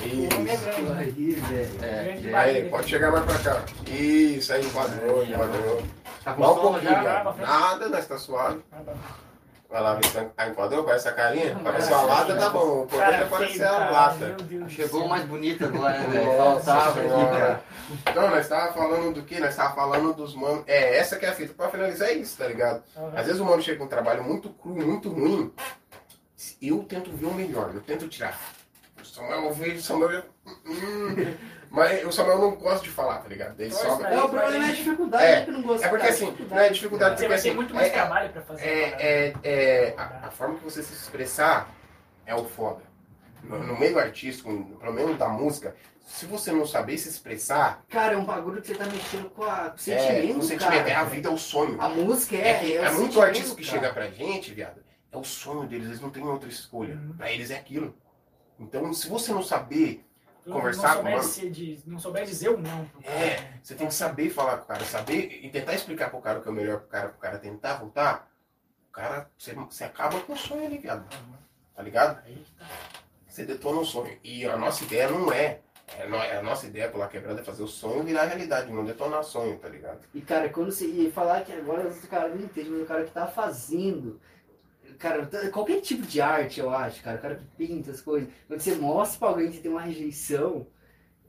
Isso. 0.05 1.43
É? 1.83 2.33
Aí, 2.33 2.69
pode 2.69 2.89
chegar 2.89 3.11
mais 3.11 3.25
pra 3.25 3.39
cá. 3.39 3.63
Isso, 3.91 4.53
aí 4.53 4.65
enquadrou, 4.65 5.23
enquadrou. 5.23 5.83
Tá 6.23 6.33
Dá 6.33 6.51
um 6.51 6.55
pouquinho, 6.55 6.91
já? 6.91 7.35
Nada, 7.39 7.89
nós 7.89 8.07
tá 8.07 8.17
suave. 8.17 8.59
Ah. 9.69 9.73
Vai 9.73 9.81
lá, 9.81 9.95
ver 9.95 10.05
se 10.05 10.21
tá 10.21 10.47
enquadrou 10.47 10.83
com 10.83 10.91
essa 10.91 11.11
carinha. 11.11 11.53
Não, 11.53 11.63
Parece 11.63 11.91
uma 11.91 12.01
lata, 12.03 12.35
tá 12.35 12.49
bom. 12.49 12.83
O 12.83 12.87
Cara, 12.87 13.15
é 13.17 13.25
parecer 13.25 13.65
a 13.65 13.89
lata. 13.91 14.25
Meu 14.25 14.35
Deus 14.37 14.63
do 14.63 14.69
Chegou 14.69 15.07
mais 15.07 15.25
bonita 15.25 15.65
agora, 15.65 15.97
né, 15.99 16.37
Faltava 16.37 16.89
aqui, 16.91 16.99
Senhora. 17.09 17.37
cara. 17.37 17.63
Então, 18.09 18.29
nós 18.29 18.47
tava 18.47 18.73
falando 18.73 19.13
do 19.13 19.21
que? 19.23 19.39
Nós 19.39 19.55
tava 19.55 19.75
falando 19.75 20.13
dos 20.13 20.35
manos. 20.35 20.63
É, 20.67 20.97
essa 20.97 21.17
que 21.17 21.25
é 21.25 21.29
a 21.29 21.33
fita. 21.33 21.53
Pra 21.53 21.69
finalizar 21.69 22.09
é 22.09 22.13
isso, 22.13 22.37
tá 22.37 22.47
ligado? 22.47 22.81
Às 23.15 23.25
vezes 23.25 23.41
o 23.41 23.45
mano 23.45 23.61
chega 23.61 23.77
com 23.77 23.85
um 23.85 23.89
trabalho 23.89 24.23
muito 24.23 24.49
cru, 24.49 24.73
muito 24.73 25.09
ruim. 25.09 25.51
Eu 26.61 26.83
tento 26.83 27.11
ver 27.11 27.25
o 27.25 27.33
melhor, 27.33 27.71
eu 27.73 27.81
tento 27.81 28.07
tirar. 28.07 28.39
O 29.01 29.05
Samuel, 29.05 29.45
eu 29.45 29.53
vejo 29.53 29.77
o 29.77 29.81
Samuel. 29.81 30.23
hum, 30.65 31.15
mas 31.69 32.03
o 32.05 32.11
Samuel 32.11 32.39
não 32.39 32.55
gosta 32.55 32.83
de 32.83 32.89
falar, 32.89 33.17
tá 33.19 33.27
ligado? 33.29 33.59
Ele 33.59 33.71
só. 33.71 33.97
pra 33.97 34.11
É, 34.11 34.17
o 34.23 34.29
problema 34.29 34.65
é 34.65 34.69
a 34.69 34.73
dificuldade 34.73 35.23
É, 35.25 35.41
que 35.43 35.49
eu 35.49 35.53
não 35.53 35.61
gosto. 35.61 35.83
É 35.85 35.87
porque 35.89 36.07
assim, 36.07 36.25
dificuldade. 36.25 36.55
não 36.55 36.67
é 36.67 36.69
dificuldade 36.69 37.09
Você 37.11 37.15
porque 37.15 37.27
vai 37.27 37.41
ter 37.41 37.47
assim. 37.49 37.55
muito 37.55 37.73
mais 37.75 37.87
é- 37.87 37.89
trabalho 37.91 38.29
pra 38.31 38.41
fazer. 38.41 38.63
é, 38.65 38.83
é, 38.99 39.33
é, 39.43 39.93
a, 39.97 40.27
a 40.27 40.31
forma 40.31 40.55
que 40.57 40.63
você 40.63 40.81
se 40.83 40.93
expressar 40.93 41.69
é 42.25 42.33
o 42.35 42.45
foda. 42.45 42.81
No, 43.43 43.59
no 43.59 43.79
meio 43.79 43.97
artístico, 43.99 44.51
pelo 44.79 44.93
menos 44.93 45.17
da 45.17 45.29
música, 45.29 45.75
se 46.05 46.25
você 46.25 46.51
não 46.51 46.65
saber 46.65 46.97
se 46.97 47.07
expressar, 47.09 47.83
Cara, 47.89 48.13
é 48.13 48.17
um 48.17 48.25
bagulho 48.25 48.61
que 48.61 48.67
você 48.67 48.75
tá 48.75 48.85
mexendo 48.85 49.29
com, 49.29 49.43
a, 49.43 49.69
com 49.69 49.71
o 49.71 49.73
é, 49.75 49.77
sentimento, 49.77 50.39
o 50.39 50.43
sentimento, 50.43 50.77
cara. 50.77 50.89
é 50.89 50.95
a 50.95 51.03
vida, 51.03 51.29
é 51.29 51.31
o 51.31 51.37
sonho. 51.37 51.79
A 51.81 51.87
música 51.89 52.35
é, 52.35 52.39
É, 52.39 52.75
é, 52.75 52.81
o 52.81 52.85
é 52.85 52.91
muito 52.91 53.13
sentimento, 53.13 53.19
artista 53.25 53.55
que 53.55 53.65
cara. 53.65 53.77
chega 53.79 53.93
pra 53.93 54.09
gente, 54.09 54.53
viado, 54.53 54.81
é 55.11 55.17
o 55.17 55.23
sonho 55.23 55.67
deles, 55.67 55.87
eles 55.87 56.01
não 56.01 56.09
têm 56.09 56.23
outra 56.23 56.49
escolha. 56.49 56.95
Uhum. 56.95 57.13
Pra 57.17 57.31
eles 57.31 57.51
é 57.51 57.55
aquilo. 57.57 57.95
Então, 58.59 58.91
se 58.93 59.07
você 59.07 59.31
não 59.31 59.43
saber, 59.43 60.03
conversar 60.53 61.03
não 61.03 61.11
com 61.11 61.21
souber, 61.23 61.51
de- 61.51 61.79
não 61.85 61.99
souber 61.99 62.25
dizer 62.25 62.49
o 62.49 62.57
não. 62.57 62.89
É, 63.03 63.39
né? 63.41 63.59
você 63.61 63.75
tem 63.75 63.87
que 63.87 63.93
saber 63.93 64.29
falar 64.29 64.57
com 64.57 64.63
o 64.63 64.67
cara, 64.67 64.83
saber 64.85 65.39
e 65.43 65.49
tentar 65.49 65.73
explicar 65.73 66.09
pro 66.09 66.21
cara 66.21 66.39
o 66.39 66.41
que 66.41 66.47
é 66.47 66.51
o 66.51 66.55
melhor 66.55 66.79
pro 66.79 66.87
cara, 66.87 67.09
pro 67.09 67.19
cara 67.19 67.37
tentar 67.37 67.77
voltar, 67.77 68.29
o 68.89 68.91
cara, 68.91 69.29
você, 69.37 69.53
você 69.53 69.83
acaba 69.83 70.19
com 70.21 70.33
o 70.33 70.37
sonho 70.37 70.65
ali, 70.65 70.77
viado. 70.77 71.05
Tá 71.75 71.83
ligado? 71.83 72.19
Aí 72.25 72.43
tá. 72.57 72.65
Você 73.27 73.45
detona 73.45 73.81
o 73.81 73.85
sonho. 73.85 74.17
E 74.23 74.45
a 74.47 74.57
nossa 74.57 74.83
ideia 74.83 75.07
não 75.11 75.31
é. 75.31 75.59
é 75.87 76.37
a 76.37 76.41
nossa 76.41 76.65
ideia 76.65 76.89
pela 76.89 77.07
quebrada 77.07 77.41
é 77.41 77.43
fazer 77.43 77.61
o 77.61 77.67
sonho 77.67 78.03
virar 78.03 78.25
realidade, 78.25 78.73
não 78.73 78.83
detonar 78.83 79.23
sonho, 79.23 79.59
tá 79.59 79.69
ligado? 79.69 79.99
E, 80.11 80.21
cara, 80.21 80.49
quando 80.49 80.71
você. 80.71 80.87
E 80.87 81.11
falar 81.11 81.43
que 81.43 81.53
agora 81.53 81.87
o 81.87 82.07
cara 82.07 82.29
não 82.29 82.41
entende, 82.41 82.71
mas 82.71 82.81
o 82.81 82.85
cara 82.87 83.03
que 83.03 83.11
tá 83.11 83.27
fazendo. 83.27 84.19
Cara, 84.97 85.29
qualquer 85.51 85.81
tipo 85.81 86.03
de 86.03 86.19
arte, 86.21 86.59
eu 86.59 86.69
acho, 86.69 87.01
cara. 87.03 87.17
O 87.17 87.21
cara 87.21 87.35
que 87.35 87.45
pinta 87.57 87.91
as 87.91 88.01
coisas. 88.01 88.29
Quando 88.47 88.59
você 88.59 88.75
mostra 88.75 89.19
pra 89.19 89.27
alguém 89.29 89.51
que 89.51 89.59
tem 89.59 89.71
uma 89.71 89.81
rejeição, 89.81 90.67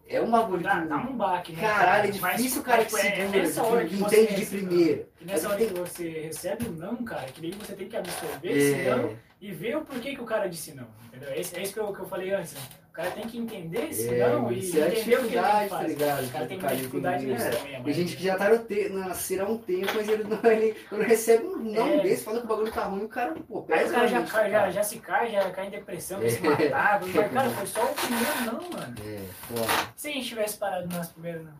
é 0.07 0.21
um 0.21 0.31
bagulho 0.31 0.63
Dá, 0.63 0.81
que. 0.81 0.89
dá 0.89 0.97
um 0.97 1.17
baque, 1.17 1.53
né? 1.53 1.61
Caralho, 1.61 2.09
é 2.09 2.11
difícil 2.11 2.63
o 2.63 2.65
cara 2.65 2.85
que 2.85 2.93
mas, 2.93 3.05
é, 3.05 3.11
segura, 3.17 3.43
nessa 3.43 3.61
que, 3.61 3.67
hora 3.67 3.87
que 3.87 3.95
entende 3.97 4.35
de 4.35 4.47
primeira. 4.47 5.09
E 5.21 5.25
nessa 5.25 5.49
hora 5.51 5.59
que 5.59 5.75
você 5.75 6.09
recebe 6.09 6.69
o 6.69 6.73
não, 6.73 7.05
cara, 7.05 7.31
que 7.31 7.41
daí 7.41 7.53
você 7.53 7.75
tem 7.75 7.89
que 7.89 7.97
absorver 7.97 8.53
esse 8.53 8.77
não 8.77 9.11
É, 9.11 9.17
e 9.41 9.53
ver 9.53 9.77
o 9.77 9.83
porquê 9.85 10.15
que 10.15 10.21
o 10.21 10.27
cara 10.27 10.49
disse 10.49 10.75
não. 10.75 10.87
Entendeu? 11.09 11.31
É 11.31 11.41
isso, 11.41 11.57
é 11.57 11.63
isso 11.63 11.73
que, 11.73 11.81
eu, 11.81 11.93
que 11.93 12.01
eu 12.01 12.07
falei 12.09 12.33
antes. 12.33 12.55
né? 12.55 12.61
O 12.89 12.93
cara 12.99 13.13
tem 13.13 13.29
que 13.29 13.39
entender 13.39 13.91
esse 13.91 14.09
é, 14.13 14.29
não 14.29 14.51
e 14.51 14.59
isso 14.59 14.77
é 14.77 14.83
a 14.83 14.87
entender 14.89 15.15
o 15.15 15.19
que 15.29 15.37
ele 15.37 15.65
que 15.65 15.69
tá 15.69 15.83
ligado? 15.85 16.25
O 16.27 16.31
cara 16.33 16.47
tem 16.47 16.59
muita 16.59 16.75
dificuldade 16.77 17.27
nisso 17.27 17.45
É, 17.47 17.51
também. 17.51 17.83
Tem 17.85 17.95
gente 17.95 18.17
que 18.17 18.25
já 18.25 18.37
tá 18.37 18.49
no 18.49 18.59
te... 18.59 18.89
na 18.89 19.15
cera 19.15 19.45
há 19.45 19.49
um 19.49 19.57
tempo, 19.59 19.93
mas 19.95 20.09
ele 20.09 20.25
não, 20.25 20.51
ele, 20.51 20.75
quando 20.89 21.03
recebe 21.03 21.45
um 21.47 21.57
não 21.59 21.87
É. 21.87 22.01
desse, 22.01 22.25
fala 22.25 22.41
que 22.41 22.45
o 22.47 22.49
bagulho 22.49 22.73
tá 22.73 22.85
ruim, 22.87 23.05
o 23.05 23.09
cara, 23.09 23.35
pô, 23.47 23.65
Aí 23.71 23.87
o 23.87 23.91
cara 23.93 24.09
já, 24.09 24.23
cai, 24.25 24.51
já, 24.51 24.59
cara. 24.59 24.71
já 24.73 24.83
se 24.83 24.99
cai, 24.99 25.31
já 25.31 25.49
cai 25.51 25.67
em 25.69 25.71
depressão, 25.71 26.21
É. 26.21 26.29
se 26.29 26.41
matar. 26.43 27.01
Mas, 27.07 27.33
cara, 27.33 27.51
foi 27.51 27.67
só 27.67 27.85
o 27.85 27.95
primeiro 27.95 28.41
não, 28.47 28.71
mano. 28.71 28.95
É, 29.07 29.19
foda. 29.47 29.93
Se 29.95 30.09
a 30.09 30.13
gente 30.13 30.27
tivesse 30.27 30.59
parado 30.59 30.89
no 30.89 30.97
nosso 30.97 31.13
primeiro 31.13 31.45
não. 31.45 31.53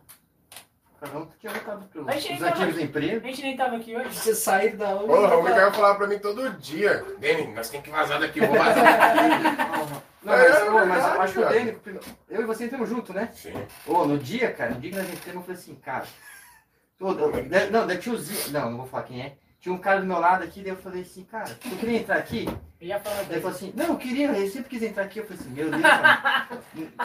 Cada 0.99 1.17
um 1.19 1.27
tinha 1.39 1.51
voltado 1.53 1.85
pros 1.87 2.07
A 2.07 2.11
gente 2.13 2.25
os 2.25 2.31
ainda 2.31 2.47
ativos 2.49 2.77
A 2.77 2.81
emprego. 2.81 3.27
gente 3.27 3.41
nem 3.41 3.55
tava 3.57 3.75
aqui 3.77 3.95
hoje. 3.95 4.13
Você 4.15 4.35
sair 4.35 4.75
da 4.75 4.89
onde? 4.95 5.07
Porra, 5.07 5.37
o 5.37 5.43
Mikael 5.43 5.71
falava 5.71 5.95
pra 5.97 6.07
mim 6.07 6.19
todo 6.19 6.49
dia. 6.53 7.03
Deni, 7.19 7.47
nós 7.53 7.69
tem 7.69 7.81
que 7.81 7.89
vazar 7.89 8.19
daqui, 8.19 8.39
eu 8.39 8.47
vou 8.47 8.57
vazar 8.57 8.83
daqui. 8.83 9.99
Não, 10.21 10.33
mas, 10.35 10.53
É, 10.53 10.69
ô, 10.69 10.85
mas 10.85 11.03
eu 11.05 11.21
acho 11.21 11.33
que 11.33 11.39
o 11.39 12.01
eu 12.29 12.41
e 12.41 12.45
você 12.45 12.65
entramos 12.65 12.89
junto, 12.89 13.13
né? 13.13 13.29
Sim. 13.33 13.53
Ô, 13.87 14.05
no 14.05 14.17
dia, 14.17 14.51
cara, 14.51 14.71
no 14.71 14.81
dia 14.81 14.91
que 14.91 14.97
nós 14.97 15.07
entramos, 15.09 15.35
eu 15.35 15.41
falei 15.43 15.55
assim, 15.61 15.75
cara. 15.75 16.05
tô- 16.97 17.13
de- 17.13 17.69
não, 17.71 17.87
tinha 17.97 18.15
o 18.15 18.19
Não, 18.51 18.69
não 18.71 18.77
vou 18.79 18.85
falar 18.87 19.03
quem 19.03 19.21
é. 19.21 19.37
Tinha 19.61 19.73
um 19.73 19.77
cara 19.77 20.01
do 20.01 20.05
meu 20.07 20.19
lado 20.19 20.43
aqui, 20.43 20.61
daí 20.61 20.71
eu 20.71 20.75
falei 20.77 21.03
assim, 21.03 21.23
cara, 21.23 21.57
eu 21.71 21.77
queria 21.77 21.99
entrar 21.99 22.17
aqui. 22.17 22.45
Eu 22.81 22.87
ele 23.29 23.41
falou 23.41 23.49
assim, 23.49 23.73
não, 23.75 23.87
eu 23.87 23.97
queria, 23.97 24.27
eu 24.31 24.49
sempre 24.49 24.69
quis 24.69 24.81
entrar 24.83 25.03
aqui. 25.03 25.19
Eu 25.19 25.25
falei 25.25 25.39
assim, 25.41 25.49
meu 25.49 25.69
Deus, 25.69 25.83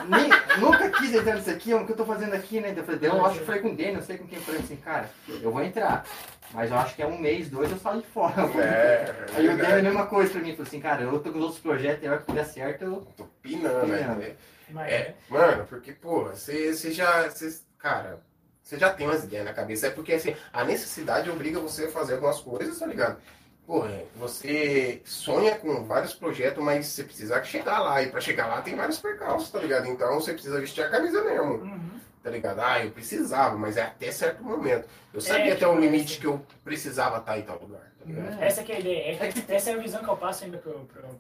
nem- 0.09 0.61
nunca 0.61 0.89
quis 0.91 1.13
entrar 1.13 1.35
nisso 1.35 1.51
aqui, 1.51 1.73
é 1.73 1.77
o 1.77 1.85
que 1.85 1.91
eu 1.93 1.97
tô 1.97 2.05
fazendo 2.07 2.33
aqui, 2.33 2.61
né? 2.61 2.73
Eu 2.77 2.85
falei, 2.85 3.01
eu 3.03 3.27
acho 3.27 3.41
que 3.41 3.45
foi 3.45 3.59
com 3.59 3.69
o 3.69 3.77
Daniel, 3.77 3.95
não 3.95 4.03
sei 4.03 4.17
com 4.17 4.27
quem 4.27 4.39
eu 4.39 4.45
falei 4.45 4.61
assim, 4.61 4.77
cara, 4.77 5.11
eu 5.29 5.51
vou 5.51 5.63
entrar. 5.65 6.05
Mas 6.53 6.71
eu 6.71 6.77
acho 6.79 6.95
que 6.95 7.03
é 7.03 7.07
um 7.07 7.19
mês, 7.19 7.51
dois, 7.51 7.73
eu 7.73 7.79
saio 7.79 8.01
de 8.03 8.07
fora. 8.07 8.35
É, 8.57 9.13
Aí 9.35 9.49
o 9.49 9.57
Daniel 9.57 9.77
é 9.77 9.81
a 9.81 9.83
mesma 9.83 10.07
coisa 10.07 10.31
pra 10.31 10.41
mim, 10.41 10.53
falou 10.53 10.67
assim, 10.69 10.81
cara, 10.81 11.03
eu 11.03 11.19
tô 11.19 11.33
com 11.33 11.39
os 11.39 11.45
outros 11.45 11.61
projetos, 11.61 12.05
e 12.05 12.07
a 12.07 12.13
hora 12.13 12.23
que 12.23 12.33
der 12.33 12.47
certo, 12.47 12.85
eu. 12.85 13.07
Tô 13.17 13.25
pinando, 13.43 13.87
né? 13.87 14.37
Mas, 14.71 14.93
É, 14.93 15.15
mano, 15.29 15.67
porque, 15.67 15.93
porra, 15.93 16.37
você 16.37 16.73
já. 16.93 17.29
Você, 17.29 17.61
cara, 17.79 18.21
você 18.63 18.79
já 18.79 18.93
tem 18.93 19.07
umas 19.09 19.25
ideias 19.25 19.45
na 19.45 19.53
cabeça. 19.53 19.89
É 19.89 19.91
porque, 19.91 20.13
assim, 20.13 20.37
a 20.53 20.65
necessidade 20.65 21.29
obriga 21.29 21.59
você 21.59 21.87
a 21.87 21.91
fazer 21.91 22.15
algumas 22.15 22.41
coisas, 22.41 22.79
tá 22.79 22.87
ligado? 22.87 23.19
Porra, 23.67 24.03
você 24.17 25.01
sonha 25.07 25.57
com 25.57 25.85
vários 25.85 26.13
projetos, 26.15 26.63
mas 26.63 26.87
você 26.87 27.03
precisa 27.03 27.43
chegar 27.43 27.79
lá. 27.81 28.03
E 28.03 28.11
pra 28.11 28.21
chegar 28.21 28.47
lá 28.47 28.61
tem 28.61 28.77
vários 28.77 28.99
percalços, 28.99 29.51
tá 29.51 29.59
ligado? 29.59 29.87
Então 29.87 30.15
você 30.21 30.33
precisa 30.35 30.61
vestir 30.61 30.85
a 30.85 30.91
camisa 30.91 31.23
mesmo, 31.25 31.55
Uhum. 31.55 31.91
tá 32.23 32.29
ligado? 32.31 32.61
Ah, 32.61 32.85
eu 32.85 32.91
precisava, 32.91 33.57
mas 33.57 33.79
é 33.79 33.83
até 33.83 34.13
certo 34.13 34.45
momento. 34.45 34.87
Eu 35.15 35.21
sabia 35.21 35.53
É, 35.53 35.53
até 35.55 35.67
um 35.67 35.71
tipo, 35.77 35.81
limite 35.83 36.21
que 36.21 36.27
eu 36.27 36.45
precisava 36.63 37.19
estar 37.19 37.39
em 37.39 37.43
tal 37.43 37.59
lugar, 37.59 37.91
tá 37.99 38.05
ligado? 38.05 38.43
Essa 38.43 38.63
que 38.63 38.71
é 38.73 38.77
a 38.77 38.81
ideia. 38.81 39.19
É 39.49 39.55
essa 39.55 39.71
é 39.71 39.75
a 39.75 39.79
visão 39.79 40.03
que 40.05 40.11
eu 40.11 40.17
passo 40.17 40.45
ainda 40.45 40.59
pra 40.59 40.73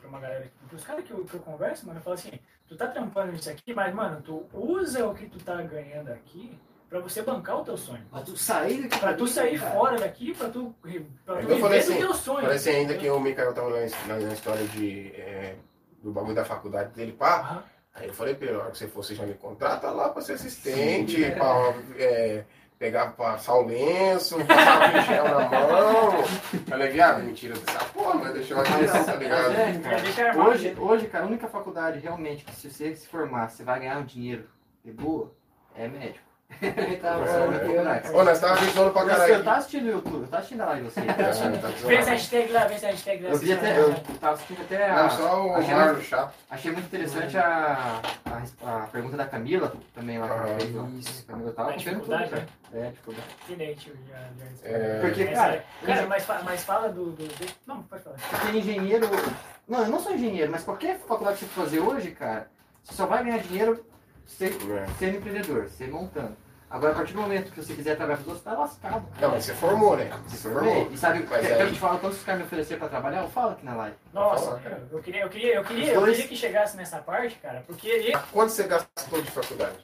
uma 0.08 0.20
galera. 0.20 0.50
Pros 0.68 0.84
caras 0.84 1.02
que 1.04 1.12
eu, 1.12 1.24
que 1.24 1.34
eu 1.34 1.40
converso, 1.40 1.86
mano, 1.86 1.98
eu 1.98 2.02
falo 2.02 2.14
assim, 2.14 2.32
tu 2.68 2.76
tá 2.76 2.88
trampando 2.88 3.32
nisso 3.32 3.48
aqui, 3.48 3.72
mas, 3.72 3.94
mano, 3.94 4.20
tu 4.20 4.44
usa 4.52 5.06
o 5.06 5.14
que 5.14 5.26
tu 5.30 5.38
tá 5.38 5.62
ganhando 5.62 6.10
aqui 6.12 6.58
pra 7.00 7.08
você 7.08 7.22
bancar 7.22 7.60
o 7.60 7.64
teu 7.64 7.76
sonho. 7.76 8.04
Pra 8.10 8.20
tu 8.20 8.36
sair 8.36 8.82
daqui. 8.82 8.98
Pra 8.98 9.14
tu 9.14 9.26
sair 9.26 9.58
cara. 9.58 9.72
fora 9.72 9.98
daqui, 9.98 10.34
pra 10.34 10.48
tu, 10.48 10.74
pra 11.24 11.36
tu 11.36 11.42
Então 11.42 11.56
eu 11.56 11.58
falei 11.58 11.80
viver 11.80 11.92
assim, 11.92 11.98
teu 11.98 12.14
sonho. 12.14 12.42
Parece 12.42 12.70
ainda 12.70 12.94
que 12.94 13.08
o 13.10 13.20
Mikael 13.20 13.52
tava 13.52 13.70
na, 13.70 13.86
na, 14.06 14.20
na 14.20 14.32
história 14.32 14.64
de, 14.68 15.08
é, 15.16 15.56
do 16.02 16.12
bagulho 16.12 16.34
da 16.34 16.44
faculdade 16.44 16.92
dele, 16.92 17.12
pá. 17.12 17.40
Aham. 17.40 17.64
Aí 17.94 18.08
eu 18.08 18.14
falei 18.14 18.36
hora 18.56 18.72
que 18.72 18.78
você 18.78 18.88
for, 18.88 19.04
você 19.04 19.14
já 19.14 19.24
me 19.24 19.34
contrata 19.34 19.88
lá 19.90 20.08
pra 20.08 20.20
ser 20.20 20.32
assistente, 20.32 21.16
pra 21.38 21.74
é, 21.96 22.44
pegar, 22.76 23.12
passar 23.12 23.54
o 23.54 23.66
lenço, 23.66 24.36
passar 24.44 24.88
o 24.88 24.92
pincel 24.92 25.24
na 25.24 25.48
mão. 25.48 26.24
Falei, 26.66 26.90
viado, 26.90 27.22
mentira 27.22 27.54
dessa 27.54 27.84
porra, 27.86 28.14
mas 28.14 28.34
deixa 28.34 28.54
eu 28.54 28.60
aqui 28.60 28.72
tá 29.06 29.14
ligado? 29.14 29.52
É, 29.52 30.28
armado. 30.28 30.50
Hoje, 30.50 30.76
hoje, 30.76 31.06
cara, 31.06 31.24
a 31.24 31.28
única 31.28 31.46
faculdade 31.46 32.00
realmente 32.00 32.44
que 32.44 32.54
se 32.56 32.68
você 32.68 32.96
se 32.96 33.06
formar, 33.06 33.48
você 33.48 33.62
vai 33.62 33.78
ganhar 33.78 33.98
um 33.98 34.04
dinheiro 34.04 34.48
de 34.84 34.90
boa, 34.90 35.32
é 35.76 35.86
médico. 35.86 36.33
Ele 36.62 36.96
tava 36.96 37.24
É, 37.24 37.26
falando 37.26 37.54
é. 37.56 38.10
Ô, 38.12 38.24
nós 38.24 38.38
tava 38.40 38.64
zoando 38.70 38.92
pra 38.92 39.02
Você 39.02 39.10
caralho. 39.10 39.44
tá 39.44 39.56
assistindo 39.56 39.84
o 39.86 39.90
YouTube, 39.90 40.22
eu 40.22 40.28
tá 40.28 40.38
assistindo 40.38 40.60
a 40.60 40.66
live 40.66 40.84
você. 40.90 41.00
É, 41.00 41.04
tá 41.12 41.32
zoando. 41.32 41.58
Vê 41.86 41.94
essa 41.96 42.10
hashtag 42.10 42.52
lá, 42.52 42.64
vê 42.66 42.74
essa 42.74 42.86
hashtag 42.86 43.22
lá. 43.24 43.30
Eu 43.30 43.38
vi 43.38 43.52
até, 43.52 43.78
eu 43.80 43.94
tava 44.20 44.34
assistindo 44.34 44.60
até 44.62 44.90
a. 44.90 45.02
Não, 45.02 45.10
só 45.10 45.46
o 45.46 45.54
achei, 45.54 45.74
muito, 45.74 46.00
chato. 46.02 46.34
achei 46.50 46.72
muito 46.72 46.86
interessante 46.86 47.36
a, 47.38 48.00
a, 48.62 48.76
a 48.76 48.80
pergunta 48.86 49.16
da 49.16 49.26
Camila, 49.26 49.72
também 49.94 50.18
lá 50.18 50.26
Ah, 50.26 50.46
fez. 50.58 50.70
isso. 51.06 51.24
A 51.26 51.32
Camila 51.32 51.52
tava 51.52 51.68
A 51.70 51.72
acompanhando 51.72 52.00
tudo, 52.02 52.16
dificuldade, 52.18 52.30
cara. 52.30 52.46
É, 52.74 52.92
já 54.62 54.68
É, 54.68 55.00
Porque, 55.00 55.24
cara, 55.26 55.64
cara, 55.84 56.06
mas, 56.06 56.26
mas 56.44 56.64
fala 56.64 56.88
do, 56.88 57.06
do, 57.10 57.26
do- 57.26 57.54
Não, 57.66 57.82
pode 57.82 58.02
falar. 58.02 58.16
Porque 58.30 58.58
engenheiro. 58.58 59.08
Não, 59.68 59.80
eu 59.82 59.88
não 59.88 60.00
sou 60.00 60.12
engenheiro, 60.12 60.50
mas 60.52 60.62
qualquer 60.62 60.98
faculdade 60.98 61.38
que 61.38 61.44
você 61.46 61.50
for 61.50 61.64
fazer 61.64 61.80
hoje, 61.80 62.10
cara, 62.12 62.48
você 62.82 62.94
só 62.94 63.06
vai 63.06 63.24
ganhar 63.24 63.38
dinheiro 63.38 63.84
ser, 64.26 64.56
É. 64.70 64.86
sendo 64.98 65.16
empreendedor, 65.18 65.68
ser 65.68 65.88
montando. 65.88 66.36
Agora, 66.70 66.92
a 66.92 66.96
partir 66.96 67.12
do 67.12 67.20
momento 67.20 67.52
que 67.52 67.62
você 67.62 67.72
quiser 67.74 67.94
trabalhar 67.96 68.16
com 68.16 68.22
os 68.22 68.28
outros, 68.28 68.42
você 68.42 68.50
tá 68.50 68.58
lascado. 68.60 69.06
Não, 69.20 69.30
mas 69.30 69.44
você 69.44 69.54
formou, 69.54 69.96
né? 69.96 70.10
Você 70.26 70.48
formei. 70.48 70.72
formou. 70.74 70.92
E 70.92 70.98
sabe, 70.98 71.20
Mas 71.20 71.28
quer, 71.28 71.36
aí- 71.36 71.46
quer 71.46 71.56
que 71.56 71.62
eu 71.62 71.72
te 71.72 71.78
fale 71.78 71.98
quantos 72.00 72.22
caras 72.24 72.40
me 72.40 72.46
ofereceram 72.46 72.80
pra 72.80 72.88
trabalhar? 72.88 73.22
Eu 73.22 73.28
falo 73.28 73.50
aqui 73.52 73.64
na 73.64 73.74
live. 73.76 73.96
Nossa, 74.12 74.58
cara. 74.58 74.82
eu 74.90 74.98
queria, 75.00 75.20
eu 75.22 75.28
queria, 75.28 75.54
eu 75.54 75.64
queria, 75.64 75.92
eu 75.92 76.02
queria 76.04 76.26
que 76.28 76.36
chegasse 76.36 76.76
nessa 76.76 76.98
parte, 76.98 77.36
cara, 77.36 77.62
porque 77.66 77.86
ele. 77.86 78.12
Quanto 78.32 78.50
você 78.50 78.64
gastou 78.64 79.22
de 79.22 79.30
faculdade? 79.30 79.76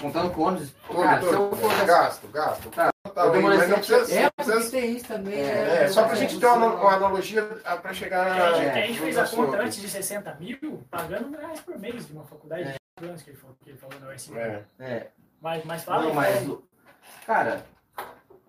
Contando 0.00 0.30
com 0.30 0.42
ônibus. 0.42 0.72
Todo, 0.86 1.02
cara, 1.02 1.20
se 1.20 1.26
eu 1.26 1.32
todo. 1.50 1.56
for. 1.56 1.86
Gasto, 1.86 2.28
gasto. 2.28 2.70
Tá. 2.70 2.88
Tá, 3.14 3.24
Eu 3.24 3.32
demorei 3.32 3.58
mas 3.58 3.68
não 3.68 3.76
precisa... 3.78 4.12
É, 4.14 4.22
não 4.22 4.30
porque 4.36 4.52
precisa 4.52 4.70
tem 4.70 4.96
isso 4.96 5.06
também. 5.06 5.34
É, 5.40 5.44
né? 5.44 5.84
é, 5.84 5.88
só 5.88 6.04
pra 6.04 6.14
gente 6.14 6.38
ter 6.38 6.46
uma, 6.46 6.66
uma 6.74 6.92
analogia 6.94 7.48
ah, 7.64 7.76
pra 7.76 7.92
chegar 7.92 8.26
A 8.30 8.52
gente, 8.52 8.66
É, 8.66 8.70
a 8.82 8.86
gente 8.86 8.98
no 9.00 9.04
fez 9.06 9.18
a 9.18 9.26
conta 9.26 9.56
antes 9.62 9.80
de 9.80 9.88
60 9.88 10.34
mil, 10.38 10.84
pagando 10.90 11.28
mil 11.28 11.40
reais 11.40 11.60
por 11.60 11.76
mês 11.80 12.06
de 12.06 12.12
uma 12.12 12.22
faculdade 12.24 12.62
É. 12.62 12.64
de 12.66 12.70
5 12.72 12.77
anos 13.04 13.22
que 13.22 13.30
ele 13.30 13.36
falou, 13.36 13.56
que 13.62 13.70
ele 13.70 13.78
falou 13.78 14.00
na 14.00 14.08
USM. 14.14 14.36
É. 14.36 14.64
É. 14.78 15.10
Mas, 15.40 15.64
mas 15.64 15.84
fala 15.84 16.04
Não, 16.06 16.14
mas. 16.14 16.40
fala 16.44 16.58
Cara, 17.26 17.66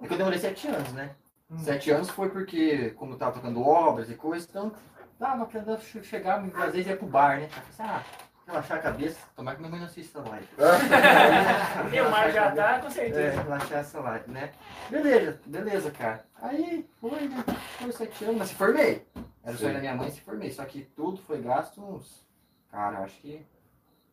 é 0.01 0.07
que 0.07 0.13
eu 0.13 0.17
demorei 0.17 0.39
sete 0.39 0.67
anos, 0.67 0.91
né? 0.93 1.15
Hum. 1.51 1.59
Sete 1.59 1.91
anos 1.91 2.09
foi 2.09 2.29
porque, 2.29 2.91
como 2.91 3.13
eu 3.13 3.17
tava 3.17 3.33
tocando 3.33 3.61
obras 3.61 4.09
e 4.09 4.15
coisas, 4.15 4.47
então 4.49 4.71
dava 5.19 5.45
querendo 5.45 5.77
chegar, 6.03 6.43
às 6.43 6.71
vezes 6.73 6.87
ia 6.87 6.97
pro 6.97 7.07
bar, 7.07 7.39
né? 7.39 7.49
Assim, 7.69 7.83
ah, 7.83 8.03
relaxar 8.47 8.77
a 8.77 8.81
cabeça, 8.81 9.19
tomar 9.35 9.53
que 9.55 9.59
minha 9.59 9.69
mãe 9.71 9.79
não 9.79 9.87
assiste 9.87 10.09
essa 10.15 10.27
live. 10.29 10.47
O 12.07 12.11
mar 12.11 12.31
já 12.31 12.51
tá, 12.51 12.79
com 12.79 12.87
É, 12.87 12.91
certeza. 12.91 13.41
relaxar 13.41 13.79
essa 13.79 13.99
live, 13.99 14.31
né? 14.31 14.51
Beleza, 14.89 15.39
beleza, 15.45 15.91
cara. 15.91 16.25
Aí 16.41 16.87
foi, 16.99 17.27
né? 17.27 17.43
Foi 17.79 17.91
sete 17.91 18.23
anos, 18.25 18.37
mas 18.37 18.49
se 18.49 18.55
formei. 18.55 19.05
Era 19.43 19.55
o 19.55 19.57
sonho 19.57 19.73
da 19.73 19.79
minha 19.79 19.95
mãe, 19.95 20.09
se 20.11 20.21
formei. 20.21 20.51
Só 20.51 20.65
que 20.65 20.81
tudo 20.95 21.17
foi 21.21 21.41
gasto 21.41 21.81
uns. 21.83 22.25
Cara, 22.71 22.99
eu 22.99 23.03
acho 23.03 23.19
que 23.21 23.45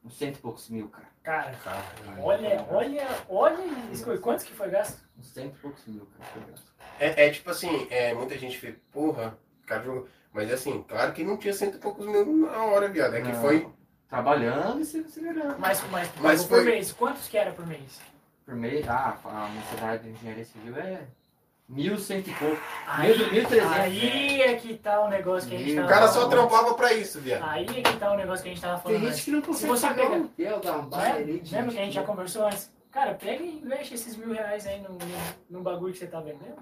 uns 0.06 0.16
cento 0.16 0.36
e 0.36 0.40
poucos 0.40 0.68
mil, 0.70 0.88
cara. 0.88 1.06
Cara, 1.22 1.52
Caralho. 1.64 2.22
olha, 2.22 2.66
olha, 2.70 3.06
olha 3.28 3.64
isso. 3.92 4.06
Quantos 4.20 4.44
que 4.44 4.54
foi 4.54 4.70
gasto? 4.70 5.02
Uns 5.18 5.26
cento 5.32 5.56
e 5.56 5.58
poucos 5.58 5.84
mil, 5.86 6.06
cara. 6.16 6.30
Foi 6.32 6.42
gasto. 6.50 6.72
É, 7.00 7.26
é 7.26 7.30
tipo 7.30 7.50
assim, 7.50 7.86
é, 7.90 8.14
muita 8.14 8.38
gente 8.38 8.56
fez, 8.58 8.76
porra, 8.92 9.36
cara, 9.66 9.82
jogou. 9.82 10.08
Mas 10.32 10.52
assim, 10.52 10.82
claro 10.84 11.12
que 11.12 11.24
não 11.24 11.36
tinha 11.36 11.52
cento 11.52 11.76
e 11.76 11.80
poucos 11.80 12.06
mil 12.06 12.24
na 12.46 12.64
hora, 12.64 12.88
viado. 12.88 13.14
É 13.14 13.20
que 13.20 13.32
Não. 13.32 13.40
foi. 13.40 13.68
Trabalhando 14.08 14.80
e 14.80 14.84
se, 14.84 15.02
se 15.08 15.20
virando. 15.20 15.58
Mas, 15.58 15.82
mas, 15.90 16.08
Mas 16.20 16.42
por 16.44 16.58
foi- 16.58 16.64
mês, 16.64 16.92
quantos 16.92 17.26
que 17.26 17.36
era 17.36 17.50
por 17.50 17.66
mês? 17.66 18.00
Por 18.44 18.54
mês, 18.54 18.88
ah, 18.88 19.18
a 19.24 19.44
universidade 19.46 20.04
de 20.04 20.10
engenharia 20.10 20.44
civil 20.44 20.76
é 20.76 21.02
mil 21.68 21.98
cento 21.98 22.28
e 22.30 22.34
pouco. 22.34 22.60
Aí, 22.86 23.16
Mil- 23.16 23.32
mil 23.32 23.44
trezentos. 23.46 23.72
aí 23.76 24.40
é 24.42 24.54
que 24.54 24.74
tá 24.78 25.00
o 25.04 25.08
negócio 25.08 25.48
que 25.48 25.56
a 25.56 25.58
gente 25.58 25.74
tava 25.74 25.86
O 25.86 25.90
cara 25.90 26.06
só 26.08 26.14
falando. 26.14 26.30
trampava 26.30 26.74
pra 26.74 26.92
isso, 26.92 27.20
viado. 27.20 27.42
Aí 27.44 27.64
é 27.66 27.82
que 27.82 27.96
tá 27.96 28.12
o 28.12 28.16
negócio 28.16 28.42
que 28.42 28.50
a 28.50 28.52
gente 28.52 28.62
tava 28.62 28.74
Tem 28.74 28.82
falando 28.82 29.00
gente 29.00 29.10
antes. 29.12 29.24
que 29.24 29.30
não 29.32 29.40
Se 29.40 29.46
consegue 29.46 29.68
você 29.72 29.86
pagar 29.88 30.02
pega- 30.02 30.14
aluguel 30.14 30.60
da 30.60 30.76
Né? 30.78 30.86
baile. 30.90 31.42
Lembra 31.50 31.72
que 31.72 31.78
a 31.78 31.84
gente 31.84 31.94
já 31.94 32.02
conversou 32.04 32.46
antes? 32.46 32.70
Cara, 32.92 33.14
pega 33.14 33.42
e 33.42 33.58
investe 33.58 33.94
esses 33.94 34.16
mil 34.16 34.32
reais 34.32 34.66
aí 34.66 34.80
num, 34.80 34.92
num, 34.94 34.98
num 35.50 35.62
bagulho 35.62 35.92
que 35.92 35.98
você 35.98 36.06
tá 36.06 36.20
vendendo. 36.20 36.56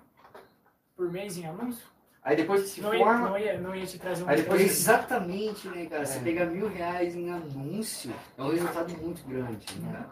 Por 0.97 1.11
mês 1.13 1.37
em 1.37 1.47
anúncio. 1.47 1.85
Aí 2.23 2.37
depois 2.37 2.63
que 2.63 2.69
se 2.69 2.81
Não 2.81 2.95
ia, 2.95 3.05
forma. 3.05 3.29
não, 3.29 3.39
ia, 3.39 3.61
não 3.61 3.75
ia 3.75 3.85
te 3.85 3.99
trazer 3.99 4.25
um 4.25 4.29
Aí 4.31 4.37
depois- 4.37 4.63
Exatamente, 4.63 5.69
né, 5.69 5.85
cara? 5.87 6.07
Você 6.07 6.17
É. 6.19 6.23
pegar 6.23 6.47
mil 6.47 6.69
reais 6.69 7.15
em 7.15 7.31
anúncio 7.31 8.13
é 8.39 8.43
um 8.43 8.49
resultado 8.51 8.97
muito 8.97 9.23
grande, 9.29 9.67
né? 9.81 10.05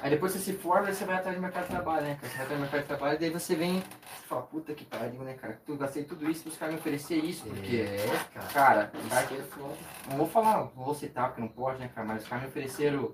Aí 0.00 0.10
depois 0.10 0.32
você 0.32 0.38
se 0.38 0.52
forma, 0.52 0.92
você 0.92 1.04
vai 1.04 1.16
atrás 1.16 1.36
do 1.36 1.42
mercado 1.42 1.64
de 1.64 1.70
trabalho, 1.70 2.06
né? 2.06 2.18
cara? 2.20 2.28
Você 2.28 2.36
vai 2.36 2.44
atrás 2.44 2.58
do 2.58 2.62
mercado 2.62 2.80
de 2.82 2.86
trabalho, 2.86 3.14
e 3.16 3.18
daí 3.18 3.30
você 3.30 3.54
vem 3.56 3.78
e 3.78 4.26
fala, 4.28 4.42
puta 4.42 4.72
que 4.74 4.84
pariu, 4.84 5.22
né, 5.22 5.34
cara? 5.34 5.60
Eu 5.66 5.76
gastei 5.76 6.04
tudo 6.04 6.30
isso, 6.30 6.48
os 6.48 6.56
caras 6.56 6.74
me 6.74 6.80
oferecer 6.80 7.16
isso, 7.16 7.44
porque. 7.46 7.76
É, 7.76 8.06
cara. 8.32 8.46
Cara, 8.52 8.92
é 8.92 10.08
não 10.10 10.16
vou 10.18 10.26
falar, 10.28 10.58
não 10.76 10.84
vou 10.84 10.94
citar 10.94 11.28
porque 11.28 11.40
não 11.40 11.48
pode, 11.48 11.80
né, 11.80 11.90
cara? 11.94 12.06
Mas 12.06 12.22
os 12.22 12.28
caras 12.28 12.44
me 12.44 12.48
ofereceram 12.50 13.12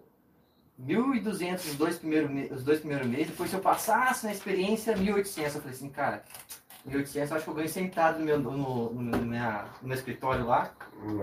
1.200 0.78 1.54
os 1.70 1.76
dois 1.76 1.96
primeiros, 1.98 2.30
me- 2.30 2.46
os 2.50 2.62
dois 2.64 2.80
primeiros 2.80 3.06
meses, 3.06 3.28
depois 3.28 3.48
se 3.48 3.56
eu 3.56 3.60
passasse 3.60 4.26
na 4.26 4.32
experiência, 4.32 4.94
1.800. 4.96 5.54
Eu 5.54 5.60
falei 5.62 5.70
assim, 5.76 5.88
cara, 5.88 6.22
1.800 6.88 7.30
eu 7.30 7.36
acho 7.36 7.44
que 7.44 7.50
eu 7.50 7.54
ganho 7.54 7.68
sentado 7.68 8.18
no 8.18 8.24
meu, 8.24 8.38
no, 8.38 8.50
no, 8.52 8.92
no 8.92 9.18
minha- 9.18 9.64
no 9.80 9.88
meu 9.88 9.96
escritório 9.96 10.46
lá, 10.46 10.70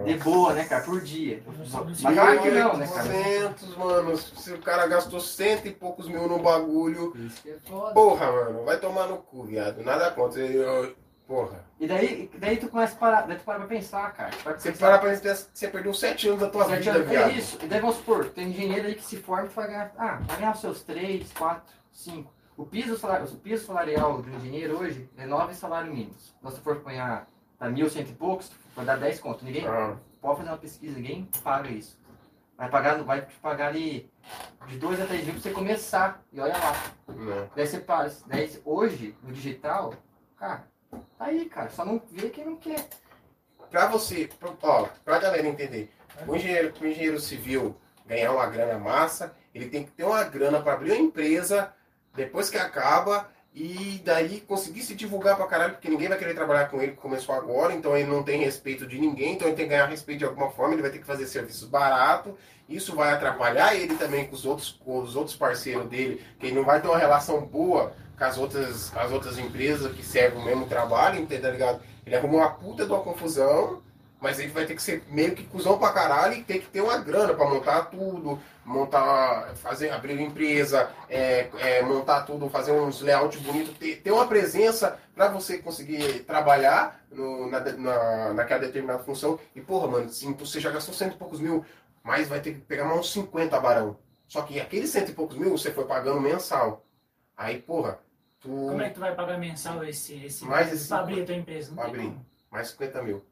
de 0.06 0.16
boa, 0.16 0.54
né, 0.54 0.64
cara, 0.66 0.84
por 0.84 1.00
dia. 1.02 1.44
Mas 1.46 2.02
claro 2.16 2.42
que 2.42 2.50
não, 2.50 2.78
né, 2.78 2.88
cara? 2.88 3.04
200, 3.08 3.78
mano. 3.78 4.18
Se 4.18 4.52
o 4.54 4.58
cara 4.60 4.88
gastou 4.88 5.20
cento 5.20 5.68
e 5.68 5.72
poucos 5.72 6.08
mil 6.08 6.28
no 6.28 6.40
bagulho. 6.40 7.14
Isso 7.16 7.42
que 7.44 7.50
é 7.52 7.58
foda. 7.68 7.94
Porra, 7.94 8.32
mano, 8.32 8.64
vai 8.66 8.78
tomar 8.80 9.08
no 9.08 9.18
cu, 9.18 9.44
viado. 9.44 9.84
Nada 9.84 10.10
contra. 10.12 10.42
Eu- 10.42 10.96
porra. 11.28 11.64
E 11.80 11.88
daí, 11.88 12.30
daí 12.38 12.58
tu 12.58 12.68
começa 12.68 12.94
a 12.96 13.00
parar, 13.00 13.22
daí 13.28 13.38
tu 13.38 13.44
para 13.46 13.60
pra 13.60 13.68
pensar, 13.68 14.12
cara. 14.14 14.32
Tu 14.32 14.38
para 14.44 14.52
pra 14.54 14.60
Você 14.62 14.72
pensar. 14.72 14.86
para 14.88 15.00
pra 15.00 15.10
pensar, 15.12 15.48
você 15.54 15.68
perdeu 15.68 15.94
sete 15.94 16.28
anos 16.28 16.42
da 16.42 16.50
tua 16.50 16.66
Sete 16.66 16.80
vida, 16.80 16.92
anos, 16.98 17.08
viado. 17.10 17.30
É 17.30 17.34
isso. 17.34 17.58
E 17.64 17.68
daí 17.68 17.80
vamos 17.80 17.96
supor, 17.98 18.26
tem 18.32 18.50
engenheiro 18.50 18.88
aí 18.88 18.96
que 18.96 19.04
se 19.06 19.18
forma 19.18 19.46
e 19.46 19.50
vai 19.50 19.68
ganhar, 19.68 19.94
ah, 19.98 20.20
vai 20.28 20.38
ganhar 20.38 20.52
os 20.54 20.60
seus 20.60 20.82
3, 20.84 21.32
4, 21.34 21.74
5. 21.92 22.34
O 22.62 22.66
piso, 22.68 22.96
salar- 22.96 23.24
o 23.24 23.36
piso 23.38 23.66
salarial 23.66 24.22
do 24.22 24.30
engenheiro 24.36 24.78
hoje 24.78 25.10
é 25.18 25.26
9 25.26 25.52
salários 25.56 25.92
mínimos. 25.92 26.32
Então, 26.38 26.52
se 26.52 26.60
for 26.62 26.80
ganhar 26.84 27.28
tá 27.58 27.68
mil 27.68 27.90
cento 27.90 28.10
e 28.12 28.14
poucos, 28.14 28.52
vai 28.76 28.86
dar 28.86 28.98
10 28.98 29.20
conto. 29.20 29.44
Ninguém 29.44 29.66
Ah, 29.68 29.96
pode 30.22 30.38
fazer 30.38 30.50
uma 30.52 30.58
pesquisa, 30.60 30.96
ninguém 30.96 31.28
paga 31.44 31.70
isso. 31.72 32.00
Vai 32.56 32.70
pagar, 32.70 33.02
vai 33.02 33.26
te 33.26 33.34
pagar 33.40 33.70
ali 33.70 34.12
de 34.68 34.78
dois 34.78 35.02
a 35.02 35.08
três 35.08 35.24
mil 35.26 35.34
pra 35.34 35.42
você 35.42 35.50
começar. 35.50 36.24
E 36.32 36.40
olha 36.40 36.54
lá. 36.56 36.74
Não. 37.08 37.50
Daí 37.56 37.66
você 37.66 37.80
para. 37.80 38.12
Daí 38.28 38.62
hoje, 38.64 39.18
no 39.24 39.34
digital, 39.34 39.96
cara, 40.38 40.68
tá 41.18 41.26
aí, 41.26 41.46
cara. 41.46 41.72
Só 41.72 41.84
não 41.84 42.00
vê 42.12 42.30
quem 42.30 42.46
não 42.46 42.58
quer. 42.58 42.88
Pra 43.72 43.88
você, 43.88 44.30
pro- 44.40 44.56
ó, 44.62 44.88
pra 45.04 45.18
galera 45.18 45.48
entender, 45.48 45.92
o 46.28 46.36
engenheiro, 46.36 46.72
o 46.80 46.86
engenheiro 46.86 47.20
civil 47.20 47.76
ganhar 48.06 48.32
uma 48.34 48.46
grana 48.46 48.78
massa, 48.78 49.36
ele 49.52 49.68
tem 49.68 49.84
que 49.84 49.92
ter 49.92 50.04
uma 50.04 50.24
grana 50.26 50.62
pra 50.62 50.74
abrir 50.74 50.92
uma 50.92 51.00
empresa 51.02 51.74
depois 52.16 52.50
que 52.50 52.58
acaba 52.58 53.30
e 53.54 54.02
daí 54.06 54.40
conseguir 54.42 54.82
se 54.82 54.96
divulgar 54.96 55.36
pra 55.36 55.46
caralho, 55.46 55.74
porque 55.74 55.90
ninguém 55.90 56.08
vai 56.08 56.18
querer 56.18 56.34
trabalhar 56.34 56.70
com 56.70 56.82
ele 56.82 56.94
que 56.94 56.98
começou 56.98 57.36
agora, 57.36 57.74
então 57.74 57.98
ele 57.98 58.10
não 58.10 58.24
tem 58.24 58.40
respeito 58.42 58.88
de 58.88 58.98
ninguém, 58.98 59.34
então 59.34 59.48
ele 59.48 59.58
tem 59.58 59.66
que 59.66 59.72
ganhar 59.72 59.88
respeito 59.88 60.20
de 60.20 60.26
alguma 60.26 60.50
forma, 60.50 60.74
ele 60.74 60.82
vai 60.82 60.92
ter 60.92 61.00
que 61.00 61.06
fazer 61.06 61.26
serviços 61.28 61.68
baratos, 61.68 62.34
isso 62.70 62.96
vai 62.96 63.12
atrapalhar 63.12 63.76
ele 63.76 63.96
também 63.98 64.26
com 64.26 64.36
os 64.36 64.46
outros, 64.46 64.72
com 64.72 65.00
os 65.00 65.16
outros 65.18 65.36
parceiros 65.36 65.90
dele, 65.90 66.24
que 66.40 66.46
ele 66.46 66.56
não 66.56 66.64
vai 66.64 66.82
ter 66.82 66.88
uma 66.88 66.98
relação 66.98 67.42
boa 67.42 67.94
com 68.18 68.24
as 68.24 68.38
outras, 68.38 68.96
as 68.96 69.12
outras 69.12 69.38
empresas 69.38 69.92
que 69.94 70.04
servem 70.04 70.42
o 70.42 70.46
mesmo 70.46 70.66
trabalho, 70.68 71.20
entendeu? 71.20 71.44
Tá 71.44 71.52
ligado? 71.52 71.82
Ele 72.06 72.16
arruma 72.16 72.38
uma 72.38 72.52
puta 72.52 72.86
de 72.86 72.92
uma 72.92 73.02
confusão, 73.02 73.82
mas 74.22 74.40
ele 74.40 74.50
vai 74.50 74.68
ter 74.68 74.76
que 74.76 74.84
ser 74.84 75.04
meio 75.10 75.34
que 75.34 75.44
cuzão 75.44 75.80
pra 75.80 75.92
caralho 75.92 76.36
e 76.36 76.44
ter 76.44 76.60
que 76.60 76.68
ter 76.68 76.80
uma 76.80 77.00
grana 77.00 77.34
pra 77.34 77.50
montar 77.50 77.86
tudo, 77.86 78.40
montar, 78.64 79.56
fazer, 79.56 79.90
abrir 79.90 80.14
uma 80.14 80.22
empresa, 80.22 80.92
é, 81.10 81.50
é, 81.58 81.82
montar 81.82 82.22
tudo, 82.22 82.48
fazer 82.48 82.72
uns 82.72 83.02
layout 83.02 83.36
bonitos, 83.40 83.76
ter, 83.80 83.96
ter 83.96 84.12
uma 84.12 84.28
presença 84.28 85.00
pra 85.16 85.28
você 85.28 85.58
conseguir 85.58 86.20
trabalhar 86.20 87.04
no, 87.12 87.50
na, 87.50 87.60
na, 87.60 88.34
naquela 88.36 88.60
determinada 88.60 89.04
função. 89.04 89.40
E 89.56 89.62
porra, 89.62 89.88
mano, 89.88 90.06
assim, 90.06 90.32
você 90.34 90.60
já 90.60 90.70
gastou 90.70 90.94
cento 90.94 91.16
e 91.16 91.18
poucos 91.18 91.40
mil, 91.40 91.66
mas 92.04 92.28
vai 92.28 92.40
ter 92.40 92.54
que 92.54 92.62
pegar 92.62 92.86
mais 92.86 93.00
uns 93.00 93.12
50 93.14 93.60
barão. 93.60 93.98
Só 94.28 94.44
que 94.44 94.60
aqueles 94.60 94.92
cento 94.92 95.10
e 95.10 95.16
poucos 95.16 95.36
mil 95.36 95.50
você 95.50 95.72
foi 95.72 95.86
pagando 95.86 96.22
mensal. 96.22 96.86
Aí, 97.36 97.60
porra, 97.60 97.98
tu. 98.40 98.50
Como 98.50 98.82
é 98.84 98.90
que 98.90 98.94
tu 98.94 99.00
vai 99.00 99.16
pagar 99.16 99.40
mensal 99.40 99.84
esse, 99.84 100.24
esse 100.24 100.46
Mais 100.46 100.72
esse 100.72 100.88
pra 100.88 101.00
abrir 101.00 101.24
a 101.24 101.26
tua 101.26 101.36
empresa? 101.36 101.74
Não 101.74 101.84
abrir. 101.84 102.14
mais 102.52 102.68
50 102.68 103.02
mil. 103.02 103.31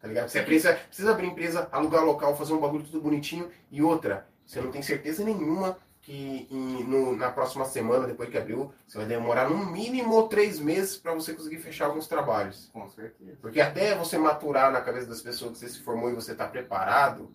Tá 0.00 0.08
ligado? 0.08 0.28
Você 0.28 0.42
precisa, 0.42 0.72
precisa 0.74 1.10
abrir 1.10 1.26
empresa, 1.26 1.68
alugar 1.70 2.04
local, 2.04 2.36
fazer 2.36 2.52
um 2.54 2.58
bagulho 2.60 2.84
tudo 2.84 3.00
bonitinho. 3.00 3.50
E 3.70 3.82
outra, 3.82 4.26
você 4.46 4.60
não 4.60 4.70
tem 4.70 4.80
certeza 4.82 5.22
nenhuma 5.22 5.76
que 6.00 6.48
em- 6.50 6.82
no- 6.84 7.14
na 7.14 7.30
próxima 7.30 7.66
semana, 7.66 8.06
depois 8.06 8.30
que 8.30 8.38
abriu, 8.38 8.72
você 8.86 8.96
vai 8.96 9.06
demorar 9.06 9.50
no 9.50 9.58
mínimo 9.66 10.26
três 10.28 10.58
meses 10.58 10.96
para 10.96 11.12
você 11.12 11.34
conseguir 11.34 11.58
fechar 11.58 11.84
alguns 11.86 12.08
trabalhos. 12.08 12.70
Com 12.72 12.88
certeza. 12.88 13.36
Porque 13.42 13.60
até 13.60 13.94
você 13.94 14.16
maturar 14.16 14.72
na 14.72 14.80
cabeça 14.80 15.06
das 15.06 15.20
pessoas 15.20 15.52
que 15.52 15.58
você 15.58 15.68
se 15.68 15.80
formou 15.80 16.10
e 16.10 16.14
você 16.14 16.34
tá 16.34 16.48
preparado, 16.48 17.30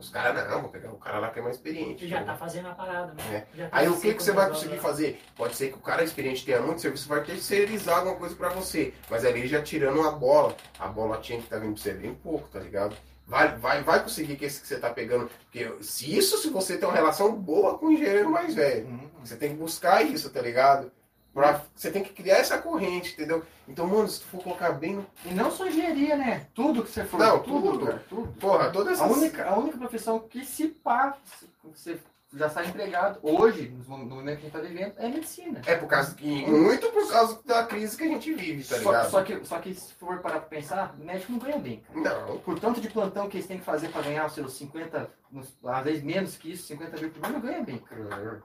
os 0.00 0.08
caras 0.08 0.48
não, 0.48 0.62
vou 0.62 0.70
pegar 0.70 0.90
o 0.90 0.96
cara 0.96 1.18
lá 1.18 1.30
que 1.30 1.38
é 1.38 1.42
mais 1.42 1.56
experiente. 1.56 2.08
Já 2.08 2.24
tá 2.24 2.34
fazendo 2.34 2.68
a 2.68 2.74
parada, 2.74 3.12
né? 3.12 3.46
Já 3.54 3.68
tá 3.68 3.78
Aí 3.78 3.88
o 3.88 4.00
que, 4.00 4.14
que 4.14 4.22
você 4.22 4.32
vai 4.32 4.48
conseguir 4.48 4.78
fazer? 4.78 5.20
Pode 5.36 5.54
ser 5.54 5.68
que 5.68 5.78
o 5.78 5.80
cara 5.80 6.02
experiente 6.02 6.44
tenha 6.44 6.60
muito 6.60 6.80
serviço, 6.80 7.08
vai 7.08 7.22
terceirizar 7.22 7.98
alguma 7.98 8.16
coisa 8.16 8.34
pra 8.34 8.48
você. 8.48 8.94
Mas 9.10 9.24
ali 9.24 9.46
já 9.46 9.62
tirando 9.62 10.00
uma 10.00 10.12
bola. 10.12 10.56
A 10.78 10.88
bola 10.88 11.18
tinha 11.18 11.38
que 11.38 11.44
estar 11.44 11.58
vindo 11.58 11.74
pra 11.74 11.82
você 11.82 11.92
bem 11.92 12.14
pouco, 12.14 12.48
tá 12.48 12.58
ligado? 12.58 12.96
Vai, 13.26 13.56
vai, 13.58 13.82
vai 13.82 14.02
conseguir 14.02 14.34
que 14.36 14.46
esse 14.46 14.60
que 14.60 14.66
você 14.66 14.78
tá 14.78 14.90
pegando. 14.90 15.30
Porque 15.44 15.70
se 15.82 16.16
isso, 16.16 16.38
se 16.38 16.48
você 16.48 16.76
tem 16.76 16.88
uma 16.88 16.96
relação 16.96 17.32
boa 17.32 17.78
com 17.78 17.86
o 17.86 17.92
engenheiro 17.92 18.30
mais 18.30 18.54
velho. 18.54 18.86
Uhum. 18.86 19.10
Você 19.22 19.36
tem 19.36 19.50
que 19.50 19.56
buscar 19.56 20.02
isso, 20.02 20.30
tá 20.30 20.40
ligado? 20.40 20.90
Pra, 21.32 21.62
você 21.74 21.90
tem 21.92 22.02
que 22.02 22.12
criar 22.12 22.38
essa 22.38 22.58
corrente, 22.58 23.12
entendeu? 23.12 23.44
Então, 23.68 23.86
mano, 23.86 24.08
se 24.08 24.20
tu 24.20 24.26
for 24.26 24.42
colocar 24.42 24.72
bem 24.72 24.96
no. 24.96 25.06
E 25.24 25.32
não 25.32 25.50
só 25.50 25.66
engenharia, 25.66 26.16
né? 26.16 26.48
Tudo 26.54 26.82
que 26.82 26.90
você 26.90 27.04
for. 27.04 27.18
Não, 27.20 27.38
tudo. 27.40 27.86
cara, 27.86 28.04
tudo. 28.08 28.32
Porra, 28.40 28.70
todas 28.70 29.00
A 29.00 29.04
essas. 29.04 29.16
única, 29.16 29.48
a 29.48 29.56
única 29.58 29.78
profissão 29.78 30.18
que 30.18 30.44
se 30.44 30.66
pá, 30.68 31.16
você 31.62 31.98
já 32.34 32.46
está 32.48 32.64
empregado 32.64 33.18
hoje, 33.22 33.68
no 33.88 33.96
momento 33.98 34.38
que 34.40 34.46
a 34.46 34.48
gente 34.50 34.56
está 34.56 34.58
vivendo, 34.60 34.94
é 34.98 35.08
medicina. 35.08 35.60
É 35.66 35.76
por 35.76 35.86
causa 35.88 36.14
que. 36.16 36.46
Muito 36.48 36.88
por 36.90 37.08
causa 37.10 37.40
da 37.44 37.64
crise 37.64 37.96
que 37.96 38.02
a 38.04 38.08
gente 38.08 38.32
vive, 38.34 38.64
tá 38.64 38.74
Só, 38.76 38.90
ligado? 38.90 39.10
só 39.10 39.22
que, 39.22 39.44
só 39.44 39.58
que 39.60 39.74
se 39.74 39.94
for 39.94 40.18
parar 40.18 40.40
pra 40.40 40.48
pensar, 40.48 40.94
o 41.00 41.04
médico 41.04 41.30
não 41.30 41.38
ganha 41.38 41.58
bem, 41.58 41.80
cara. 41.80 42.00
Não, 42.26 42.38
Por 42.38 42.58
tanto 42.58 42.80
de 42.80 42.88
plantão 42.90 43.28
que 43.28 43.36
eles 43.36 43.46
têm 43.46 43.58
que 43.58 43.64
fazer 43.64 43.88
para 43.90 44.02
ganhar 44.02 44.26
os 44.26 44.32
seus 44.34 44.52
50, 44.54 45.08
nos- 45.30 45.56
às 45.64 45.84
vezes 45.84 46.02
menos 46.02 46.36
que 46.36 46.50
isso, 46.52 46.66
50 46.66 46.96
mil 47.00 47.10
por 47.10 47.20
mês, 47.22 47.32
não 47.34 47.40
ganha 47.40 47.62
bem, 47.62 47.78
cara. 47.78 48.42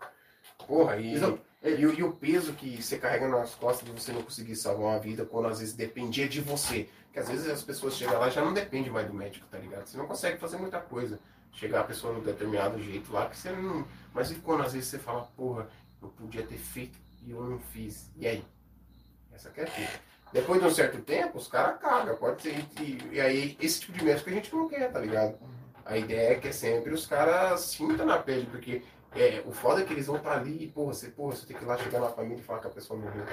Porra, 0.68 0.98
e, 0.98 1.14
Isso- 1.16 1.40
e, 1.64 1.86
o- 1.86 1.94
e 1.94 2.04
o 2.04 2.12
peso 2.14 2.54
que 2.54 2.82
você 2.82 2.98
carrega 2.98 3.28
nas 3.28 3.56
costas 3.56 3.86
de 3.88 3.92
você 3.92 4.12
não 4.12 4.22
conseguir 4.22 4.56
salvar 4.56 4.88
uma 4.94 5.00
vida 5.00 5.26
quando 5.26 5.48
às 5.48 5.60
vezes 5.60 5.74
dependia 5.74 6.28
de 6.28 6.42
você. 6.42 6.90
Porque 7.06 7.20
às 7.20 7.30
vezes 7.30 7.50
as 7.50 7.64
pessoas 7.64 7.96
chegam 7.96 8.20
lá 8.20 8.28
e 8.28 8.32
já 8.32 8.44
não 8.44 8.54
depende 8.54 8.90
mais 8.90 9.08
do 9.08 9.14
médico, 9.14 9.46
tá 9.50 9.58
ligado? 9.58 9.86
Você 9.88 9.98
não 9.98 10.06
consegue 10.08 10.38
fazer 10.38 10.58
muita 10.58 10.80
coisa. 10.80 11.20
Chegar 11.54 11.82
a 11.82 11.84
pessoa 11.86 12.12
num 12.14 12.22
determinado 12.22 12.78
jeito 12.84 13.14
lá 13.14 13.30
que 13.30 13.38
você 13.38 13.50
não. 13.52 13.88
Mas 14.14 14.30
e 14.32 14.36
quando 14.36 14.64
às 14.64 14.74
vezes 14.74 14.90
você 14.90 15.00
fala, 15.00 15.22
porra, 15.38 15.70
eu 16.02 16.10
podia 16.10 16.44
ter 16.44 16.58
feito 16.58 17.00
e 17.26 17.32
eu 17.32 17.42
não 17.42 17.58
fiz. 17.60 18.12
E 18.18 18.28
aí? 18.28 18.44
Essa 19.34 19.50
que 19.50 19.62
é 19.62 19.64
a 19.64 19.68
fita. 19.68 20.00
Depois 20.34 20.60
de 20.60 20.68
um 20.68 20.72
certo 20.72 20.98
tempo, 21.02 21.38
os 21.38 21.48
caras 21.48 21.80
cagam. 21.80 22.18
Pode 22.18 22.42
ser. 22.42 22.66
E, 22.82 23.00
e 23.14 23.22
aí, 23.22 23.58
esse 23.62 23.80
tipo 23.82 23.94
de 23.98 24.04
médico 24.04 24.30
a 24.30 24.34
gente 24.34 24.54
não 24.54 24.68
quer, 24.68 24.92
tá 24.92 25.00
ligado? 25.00 25.38
A 25.86 25.98
ideia 25.98 26.32
é 26.34 26.36
que 26.36 26.48
é 26.50 26.52
sempre 26.52 26.92
os 26.94 27.06
caras 27.08 27.62
sintam 27.62 28.06
na 28.06 28.18
pele, 28.18 28.48
porque 28.52 28.82
é, 29.16 29.44
o 29.46 29.52
foda 29.52 29.82
é 29.82 29.86
que 29.86 29.94
eles 29.94 30.08
vão 30.08 30.18
estar 30.18 30.38
ali 30.38 30.64
e, 30.64 30.68
porra, 30.68 30.94
você, 30.94 31.10
porra, 31.10 31.36
você 31.36 31.46
tem 31.46 31.56
que 31.56 31.64
ir 31.64 31.68
lá 31.68 31.78
chegar 31.78 32.00
na 32.00 32.10
família 32.10 32.40
e 32.40 32.44
falar 32.44 32.60
que 32.60 32.68
a 32.68 32.72
pessoa 32.72 33.00
morreu. 33.00 33.26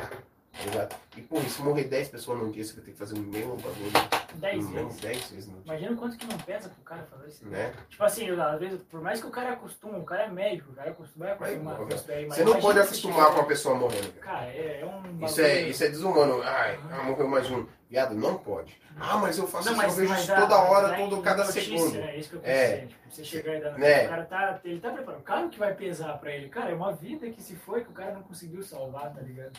Tá 0.52 0.64
ligado? 0.64 0.97
E, 1.16 1.47
e 1.47 1.50
se 1.50 1.62
morrer 1.62 1.84
10 1.84 2.08
pessoas 2.10 2.39
num 2.39 2.50
dia, 2.50 2.64
você 2.64 2.74
vai 2.74 2.84
ter 2.84 2.92
que 2.92 2.98
fazer 2.98 3.14
o 3.14 3.18
mesmo 3.18 3.56
bagulho. 3.56 3.90
Dez 4.34 4.68
Menos 4.68 5.00
vezes. 5.00 5.00
10 5.00 5.31
vezes 5.31 5.47
no 5.48 5.55
dia. 5.60 5.62
Imagina 5.66 5.92
o 5.92 5.97
quanto 5.97 6.16
que 6.18 6.26
não 6.26 6.39
pesa 6.39 6.68
pro 6.68 6.82
cara 6.84 7.02
fazer 7.10 7.28
isso. 7.28 7.47
Né? 7.47 7.72
Tipo 7.89 8.05
assim, 8.05 8.31
às 8.31 8.60
vezes, 8.60 8.81
por 8.82 9.00
mais 9.00 9.20
que 9.20 9.26
o 9.26 9.31
cara 9.31 9.52
acostume, 9.52 9.98
o 9.98 10.05
cara 10.05 10.24
é 10.24 10.28
médico, 10.28 10.72
o 10.72 10.74
cara 10.74 10.90
acostuma, 10.90 11.34
vai 11.34 11.34
acostumar 11.34 11.76
com 11.76 11.89
isso 11.89 12.06
daí. 12.06 12.26
Você 12.26 12.44
não 12.44 12.60
pode 12.60 12.78
acostumar 12.78 13.26
tiver- 13.26 13.34
com 13.34 13.40
a 13.40 13.44
pessoa 13.47 13.74
morrendo, 13.74 14.12
cara. 14.20 14.36
Cara, 14.39 14.50
é, 14.52 14.81
é 14.81 14.86
um 14.86 15.24
Isso 15.24 15.40
é, 15.40 15.62
isso 15.62 15.84
é 15.84 15.89
desumano. 15.89 16.42
Ai, 16.42 16.78
ah, 16.90 17.02
morreu 17.02 17.28
mais 17.28 17.50
um. 17.50 17.66
Viado, 17.89 18.14
não 18.14 18.39
pode. 18.39 18.81
Ah, 18.98 19.18
mas 19.18 19.36
eu 19.36 19.47
faço 19.47 19.66
Não, 19.66 19.72
isso, 19.72 19.82
mas, 19.82 19.98
eu 19.98 20.06
vejo 20.06 20.14
isso 20.20 20.34
toda 20.34 20.56
hora, 20.62 20.89
dá 20.89 20.97
todo, 20.97 21.22
cada 21.22 21.44
notícia, 21.44 21.62
segundo. 21.78 21.97
É 21.98 22.16
isso 22.16 22.31
que 22.31 22.36
eu 22.36 22.40
quis 22.40 22.50
É. 22.50 22.86
Tipo, 22.86 23.10
você 23.10 23.24
chegar 23.24 23.55
e 23.56 23.60
dar 23.60 23.78
Né? 23.78 24.06
O 24.06 24.08
cara 24.08 24.24
tá, 24.24 24.60
ele 24.64 24.81
tá 24.81 24.90
preparado. 24.92 25.22
Claro 25.22 25.48
que 25.50 25.58
vai 25.58 25.74
pesar 25.74 26.18
pra 26.18 26.31
ele. 26.31 26.48
Cara, 26.48 26.70
é 26.70 26.74
uma 26.74 26.92
vida 26.92 27.28
que 27.31 27.42
se 27.42 27.55
foi 27.55 27.84
que 27.84 27.90
o 27.90 27.94
cara 27.94 28.12
não 28.12 28.22
conseguiu 28.22 28.62
salvar, 28.62 29.12
tá 29.12 29.20
ligado? 29.20 29.52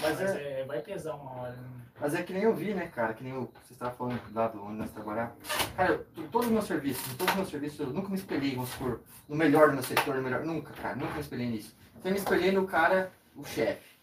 Mas 0.00 0.20
Mas, 0.20 0.30
é- 0.36 0.60
é, 0.60 0.64
vai 0.64 0.80
pesar 0.80 1.14
uma 1.14 1.40
hora. 1.42 1.52
né? 1.52 1.68
Mas 1.98 2.14
é 2.14 2.22
que 2.22 2.32
nem 2.32 2.42
eu 2.42 2.54
vi, 2.54 2.74
né, 2.74 2.88
cara? 2.88 3.14
Que 3.14 3.24
nem 3.24 3.32
o, 3.32 3.50
você 3.64 3.72
estava 3.72 3.90
falando 3.92 4.20
lá 4.34 4.48
do 4.48 4.62
onde 4.62 4.76
nós 4.76 4.90
trabalhamos. 4.90 5.32
Cara, 5.76 5.92
eu- 6.16 6.24
em 6.24 6.28
todos 6.28 6.46
os 6.48 6.52
meus 6.52 6.66
serviços, 6.66 7.10
em 7.12 7.16
todos 7.16 7.32
os 7.32 7.36
meus 7.36 7.50
serviços, 7.50 7.80
eu 7.80 7.86
nunca 7.86 8.08
me 8.08 8.16
espelhei, 8.16 8.54
vamos 8.54 8.70
supor, 8.70 9.00
no 9.28 9.34
melhor 9.36 9.68
do 9.68 9.74
meu 9.74 9.82
setor, 9.82 10.16
no 10.16 10.22
melhor. 10.22 10.44
Nunca, 10.44 10.72
cara, 10.74 10.94
nunca 10.96 11.14
me 11.14 11.20
espelhei 11.20 11.46
nisso. 11.48 11.74
Sempre 11.94 12.10
me 12.12 12.18
espelhei 12.18 12.52
no 12.52 12.66
cara, 12.66 13.10
o 13.34 13.44
chefe. 13.44 13.96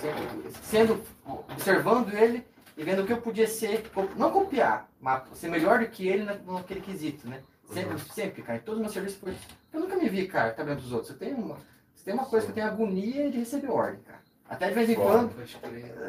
Sempre- 0.00 0.52
Sendo, 0.62 1.02
observando 1.24 2.12
ele 2.12 2.44
e 2.76 2.82
vendo 2.84 3.02
o 3.02 3.06
que 3.06 3.12
eu 3.12 3.20
podia 3.22 3.46
ser, 3.46 3.90
não 4.16 4.30
copiar, 4.30 4.88
mas 5.00 5.22
ser 5.34 5.48
melhor 5.48 5.78
do 5.78 5.86
que 5.86 6.06
ele 6.06 6.24
na- 6.24 6.34
naquele 6.34 6.80
quesito, 6.80 7.28
né? 7.28 7.40
Sempre, 7.72 7.98
sempre, 8.12 8.42
cara. 8.42 8.58
Em 8.58 8.62
todos 8.62 8.74
os 8.78 8.82
meus 8.82 8.92
serviços 8.92 9.18
foi. 9.18 9.34
Eu 9.72 9.80
nunca 9.80 9.96
me 9.96 10.08
vi, 10.08 10.26
cara, 10.28 10.52
trabalhando 10.52 10.82
dos 10.82 10.92
outros. 10.92 11.10
Eu 11.10 11.18
tenho 11.18 11.36
uma, 11.38 11.56
tem 12.04 12.12
uma 12.12 12.26
coisa 12.26 12.44
que 12.44 12.50
eu 12.52 12.54
tenho 12.54 12.66
agonia 12.66 13.30
de 13.30 13.38
receber 13.38 13.70
ordem, 13.70 14.00
cara. 14.02 14.22
Até 14.48 14.68
de 14.68 14.74
vez 14.74 14.90
em 14.90 14.94
quando. 14.94 15.32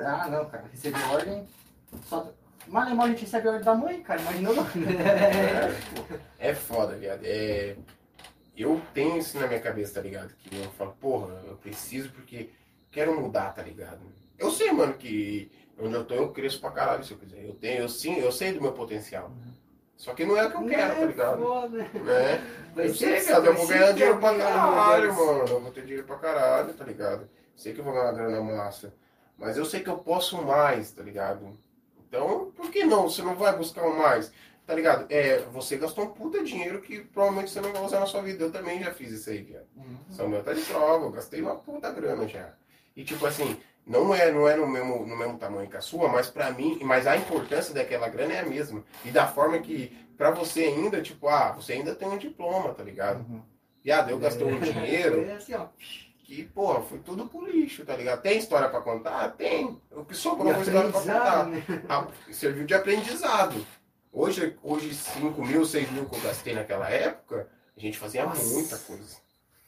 Ah, 0.06 0.28
não, 0.30 0.46
cara. 0.46 0.66
Receber 0.72 1.04
ordem. 1.12 1.48
Só... 2.06 2.32
Mal 2.68 2.84
a 2.84 3.08
gente 3.10 3.22
recebe 3.22 3.48
ordem 3.48 3.64
da 3.64 3.76
mãe, 3.76 4.02
cara. 4.02 4.22
Imagina 4.22 4.50
eu. 4.50 4.66
É 6.40 6.54
foda, 6.54 6.96
viado. 6.96 7.22
É... 7.24 7.76
Eu 8.58 8.82
tenho 8.94 9.18
isso 9.18 9.38
na 9.40 9.48
minha 9.48 9.60
cabeça, 9.60 9.96
tá 9.96 10.02
ligado? 10.02 10.34
Que 10.36 10.56
eu 10.56 10.72
falo, 10.72 10.96
porra, 11.00 11.34
eu 11.46 11.58
preciso 11.58 12.10
porque 12.12 12.50
quero 12.90 13.20
mudar, 13.20 13.54
tá 13.54 13.62
ligado? 13.62 14.00
Eu 14.38 14.50
sei, 14.50 14.72
mano, 14.72 14.94
que 14.94 15.52
onde 15.78 15.94
eu 15.94 16.06
tô 16.06 16.14
eu 16.14 16.32
cresço 16.32 16.62
pra 16.62 16.72
caralho, 16.72 17.04
se 17.04 17.12
eu 17.12 17.18
quiser. 17.18 17.46
Eu 17.46 17.54
tenho, 17.54 17.82
eu 17.82 17.90
sim, 17.90 18.18
eu 18.18 18.32
sei 18.32 18.54
do 18.54 18.62
meu 18.62 18.72
potencial. 18.72 19.32
Só 19.98 20.14
que 20.14 20.26
não 20.26 20.38
é 20.38 20.46
o 20.46 20.52
que 20.52 20.58
eu 20.58 20.66
quero, 20.66 20.96
tá 20.96 21.06
ligado? 21.06 21.42
Foda. 21.42 21.78
Né? 21.78 22.42
Vai 22.74 22.88
Eu 22.88 22.96
sei, 22.96 23.20
viado, 23.20 23.46
eu 23.46 23.56
vou 23.56 23.68
ganhar 23.68 23.88
ser 23.88 23.94
dinheiro 23.94 24.20
pra 24.20 24.38
caralho, 24.38 25.14
mano. 25.14 25.48
Eu 25.48 25.62
vou 25.62 25.72
ter 25.72 25.82
dinheiro 25.82 26.06
pra 26.06 26.18
caralho, 26.18 26.74
tá 26.74 26.86
ligado? 26.86 27.30
Sei 27.56 27.74
que 27.74 27.80
eu 27.80 27.84
vou 27.84 27.94
ganhar 27.94 28.06
uma 28.06 28.14
grana 28.14 28.42
massa. 28.42 28.94
Mas 29.38 29.58
eu 29.58 29.66
sei 29.66 29.82
que 29.82 29.90
eu 29.90 29.98
posso 29.98 30.42
mais, 30.42 30.92
tá 30.92 31.04
ligado? 31.04 31.58
Então, 32.08 32.52
por 32.56 32.70
que 32.70 32.84
não? 32.84 33.10
Você 33.10 33.22
não 33.22 33.36
vai 33.36 33.56
buscar 33.58 33.84
o 33.84 33.98
mais? 33.98 34.32
Tá 34.66 34.74
ligado? 34.74 35.06
É, 35.10 35.40
você 35.52 35.78
gastou 35.78 36.06
um 36.06 36.10
puta 36.10 36.44
dinheiro 36.44 36.82
que 36.82 37.02
provavelmente 37.02 37.52
você 37.52 37.62
não 37.62 37.72
vai 37.72 37.84
usar 37.84 38.00
na 38.00 38.06
sua 38.08 38.22
vida. 38.22 38.44
Eu 38.44 38.52
também 38.52 38.82
já 38.84 38.92
fiz 38.92 39.12
isso 39.12 39.30
aí, 39.30 39.42
viado. 39.44 39.68
Uhum. 39.76 39.98
Samuel 40.10 40.44
tá 40.44 40.54
de 40.54 40.62
prova, 40.62 41.06
eu 41.06 41.12
gastei 41.12 41.42
uma 41.42 41.56
puta 41.56 41.92
grana 41.92 42.28
já. 42.28 42.54
E 42.96 43.04
tipo 43.04 43.26
assim, 43.26 43.58
não 43.86 44.16
é, 44.16 44.32
não 44.32 44.48
é 44.48 44.56
no, 44.56 44.66
mesmo, 44.68 45.06
no 45.06 45.16
mesmo 45.16 45.38
tamanho 45.38 45.70
que 45.70 45.78
a 45.78 45.82
sua, 45.82 46.08
mas 46.08 46.30
pra 46.30 46.52
mim, 46.52 46.80
mas 46.82 47.06
a 47.06 47.16
importância 47.16 47.74
daquela 47.74 48.10
grana 48.10 48.34
é 48.34 48.40
a 48.40 48.46
mesma. 48.46 48.84
E 49.04 49.12
da 49.12 49.28
forma 49.28 49.60
que, 49.60 49.96
pra 50.18 50.32
você 50.32 50.64
ainda, 50.64 51.02
tipo, 51.02 51.28
ah, 51.28 51.52
você 51.52 51.74
ainda 51.74 51.94
tem 51.94 52.08
um 52.08 52.18
diploma, 52.18 52.74
tá 52.74 52.84
ligado? 52.84 53.20
Uhum. 53.20 53.42
Viado, 53.84 54.10
eu 54.10 54.18
gastei 54.18 54.48
um 54.48 54.60
dinheiro 54.60 55.26
É 55.30 55.34
assim, 55.34 55.54
ó. 55.54 55.68
Que, 56.26 56.44
porra, 56.44 56.82
foi 56.82 56.98
tudo 57.00 57.28
pro 57.28 57.46
lixo, 57.46 57.86
tá 57.86 57.96
ligado? 57.96 58.22
Tem 58.22 58.38
história 58.38 58.68
pra 58.68 58.82
contar? 58.82 59.30
Tem. 59.34 59.80
O 59.92 60.04
que 60.04 60.16
sobrou 60.16 60.52
foi 60.54 60.64
história 60.64 60.90
pra 60.92 61.00
contar. 61.02 61.46
né? 61.48 61.64
Ah, 61.88 62.08
serviu 62.32 62.66
de 62.66 62.74
aprendizado. 62.74 63.66
Hoje, 64.12 64.58
hoje 64.64 64.94
5 64.96 65.46
mil, 65.46 65.66
6 65.66 65.92
mil 65.92 66.06
que 66.10 66.16
eu 66.16 66.22
gastei 66.22 66.54
naquela 66.56 66.90
época, 66.90 67.48
A 67.78 67.80
gente 67.80 67.98
fazia 67.98 68.26
Nossa. 68.26 68.44
muita 68.54 68.78
coisa. 68.78 69.18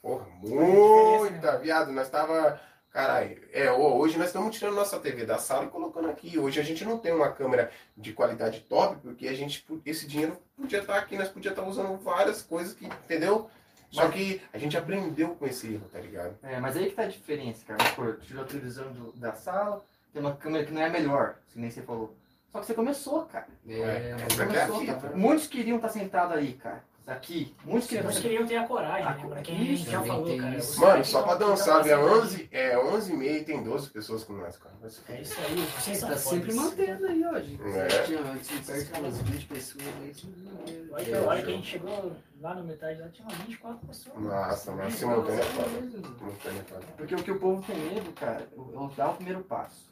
Porra, 0.02 0.26
muita, 0.40 1.58
viado. 1.58 1.92
Nós 1.92 2.08
tava. 2.08 2.60
Caralho, 2.90 3.38
é, 3.52 3.70
hoje 3.70 4.16
nós 4.16 4.28
estamos 4.28 4.56
tirando 4.56 4.74
nossa 4.74 4.98
TV 4.98 5.26
da 5.26 5.36
sala 5.38 5.66
e 5.66 5.68
colocando 5.68 6.08
aqui. 6.08 6.38
Hoje 6.38 6.58
a 6.58 6.62
gente 6.64 6.84
não 6.84 6.98
tem 6.98 7.12
uma 7.12 7.30
câmera 7.30 7.70
de 7.96 8.12
qualidade 8.14 8.60
top, 8.60 8.96
porque 9.02 9.28
a 9.28 9.34
gente, 9.34 9.64
esse 9.84 10.06
dinheiro 10.06 10.38
podia 10.56 10.80
estar 10.80 10.96
aqui, 10.96 11.16
nós 11.16 11.28
podíamos 11.28 11.58
estar 11.58 11.70
usando 11.70 11.96
várias 12.02 12.40
coisas 12.42 12.72
que, 12.72 12.86
entendeu? 12.86 13.48
Só 13.90 14.08
que 14.08 14.40
a 14.52 14.58
gente 14.58 14.76
aprendeu 14.76 15.34
com 15.34 15.46
esse 15.46 15.72
erro, 15.74 15.88
tá 15.90 15.98
ligado? 15.98 16.36
É, 16.42 16.60
mas 16.60 16.76
aí 16.76 16.90
que 16.90 16.94
tá 16.94 17.02
a 17.02 17.08
diferença, 17.08 17.64
cara. 17.64 17.78
Tirou 18.20 18.42
a 18.42 18.46
televisão 18.46 18.92
do- 18.92 19.12
da 19.12 19.32
sala, 19.32 19.84
tem 20.12 20.20
uma 20.20 20.36
câmera 20.36 20.64
que 20.64 20.72
não 20.72 20.82
é 20.82 20.86
a 20.86 20.90
melhor, 20.90 21.36
que 21.48 21.58
nem 21.58 21.70
você 21.70 21.82
falou. 21.82 22.14
Só 22.52 22.60
que 22.60 22.66
você 22.66 22.74
começou, 22.74 23.24
cara. 23.26 23.46
É, 23.66 23.72
é 23.72 24.16
começou, 24.46 24.80
cara. 24.86 25.16
Muitos 25.16 25.46
queriam 25.46 25.76
estar 25.76 25.88
sentados 25.88 26.36
aí, 26.36 26.52
cara. 26.54 26.82
Aqui. 27.08 27.54
Muitos 27.64 27.88
queriam 27.88 28.10
estar 28.10 28.20
queriam 28.22 28.46
ter 28.46 28.56
a 28.56 28.66
coragem, 28.66 29.06
Ah, 29.06 29.14
né? 29.14 29.26
Pra 29.28 29.40
quem 29.42 29.56
a 29.56 29.64
gente 29.64 29.90
já 29.90 30.02
falou, 30.02 30.36
cara. 30.38 30.56
isso. 30.58 30.80
Mano, 30.80 31.04
só 31.04 31.22
pra 31.22 31.34
dançar, 31.36 31.80
é 31.80 31.82
fazendo- 31.96 32.20
11, 32.20 32.48
é 32.52 32.78
11 32.78 33.12
e 33.12 33.16
meia 33.16 33.38
e 33.38 33.44
tem 33.44 33.62
12 33.62 33.88
pessoas 33.88 34.24
com 34.24 34.34
nós, 34.34 34.56
cara. 34.58 34.74
É 34.82 34.86
isso 35.22 35.34
aí, 35.40 35.56
vocês 35.56 35.98
são 35.98 36.08
Tá 36.10 36.16
sempre 36.16 36.52
mantendo 36.52 37.06
aí 37.06 37.24
hoje. 37.24 37.58
É. 37.74 38.02
Tinha 38.02 38.20
antes 38.20 38.50
perto 38.66 38.92
de 38.92 39.00
umas 39.00 39.18
20 39.22 39.46
pessoas 39.46 39.84
aí. 40.02 40.88
Olha 40.92 41.04
que, 41.04 41.12
olha 41.14 41.42
que 41.42 41.50
a 41.50 41.54
gente 41.54 41.66
chegou 41.66 42.12
lá 42.42 42.54
no 42.54 42.64
metade, 42.64 43.00
lá 43.00 43.08
tinha 43.08 43.26
umas 43.26 43.38
24 43.38 43.86
pessoas. 43.86 44.18
Nossa, 44.18 44.72
mas 44.72 44.94
simultâneo 44.94 45.40
é 45.40 45.44
foda. 45.44 45.68
É. 46.46 46.80
Porque 46.98 47.14
o 47.14 47.22
que 47.22 47.30
o 47.30 47.38
povo 47.40 47.62
tem 47.66 47.76
medo, 47.76 48.12
cara, 48.12 48.46
é 48.54 48.60
o- 48.60 48.92
dar 48.96 49.10
o 49.10 49.14
primeiro 49.14 49.40
passo. 49.44 49.87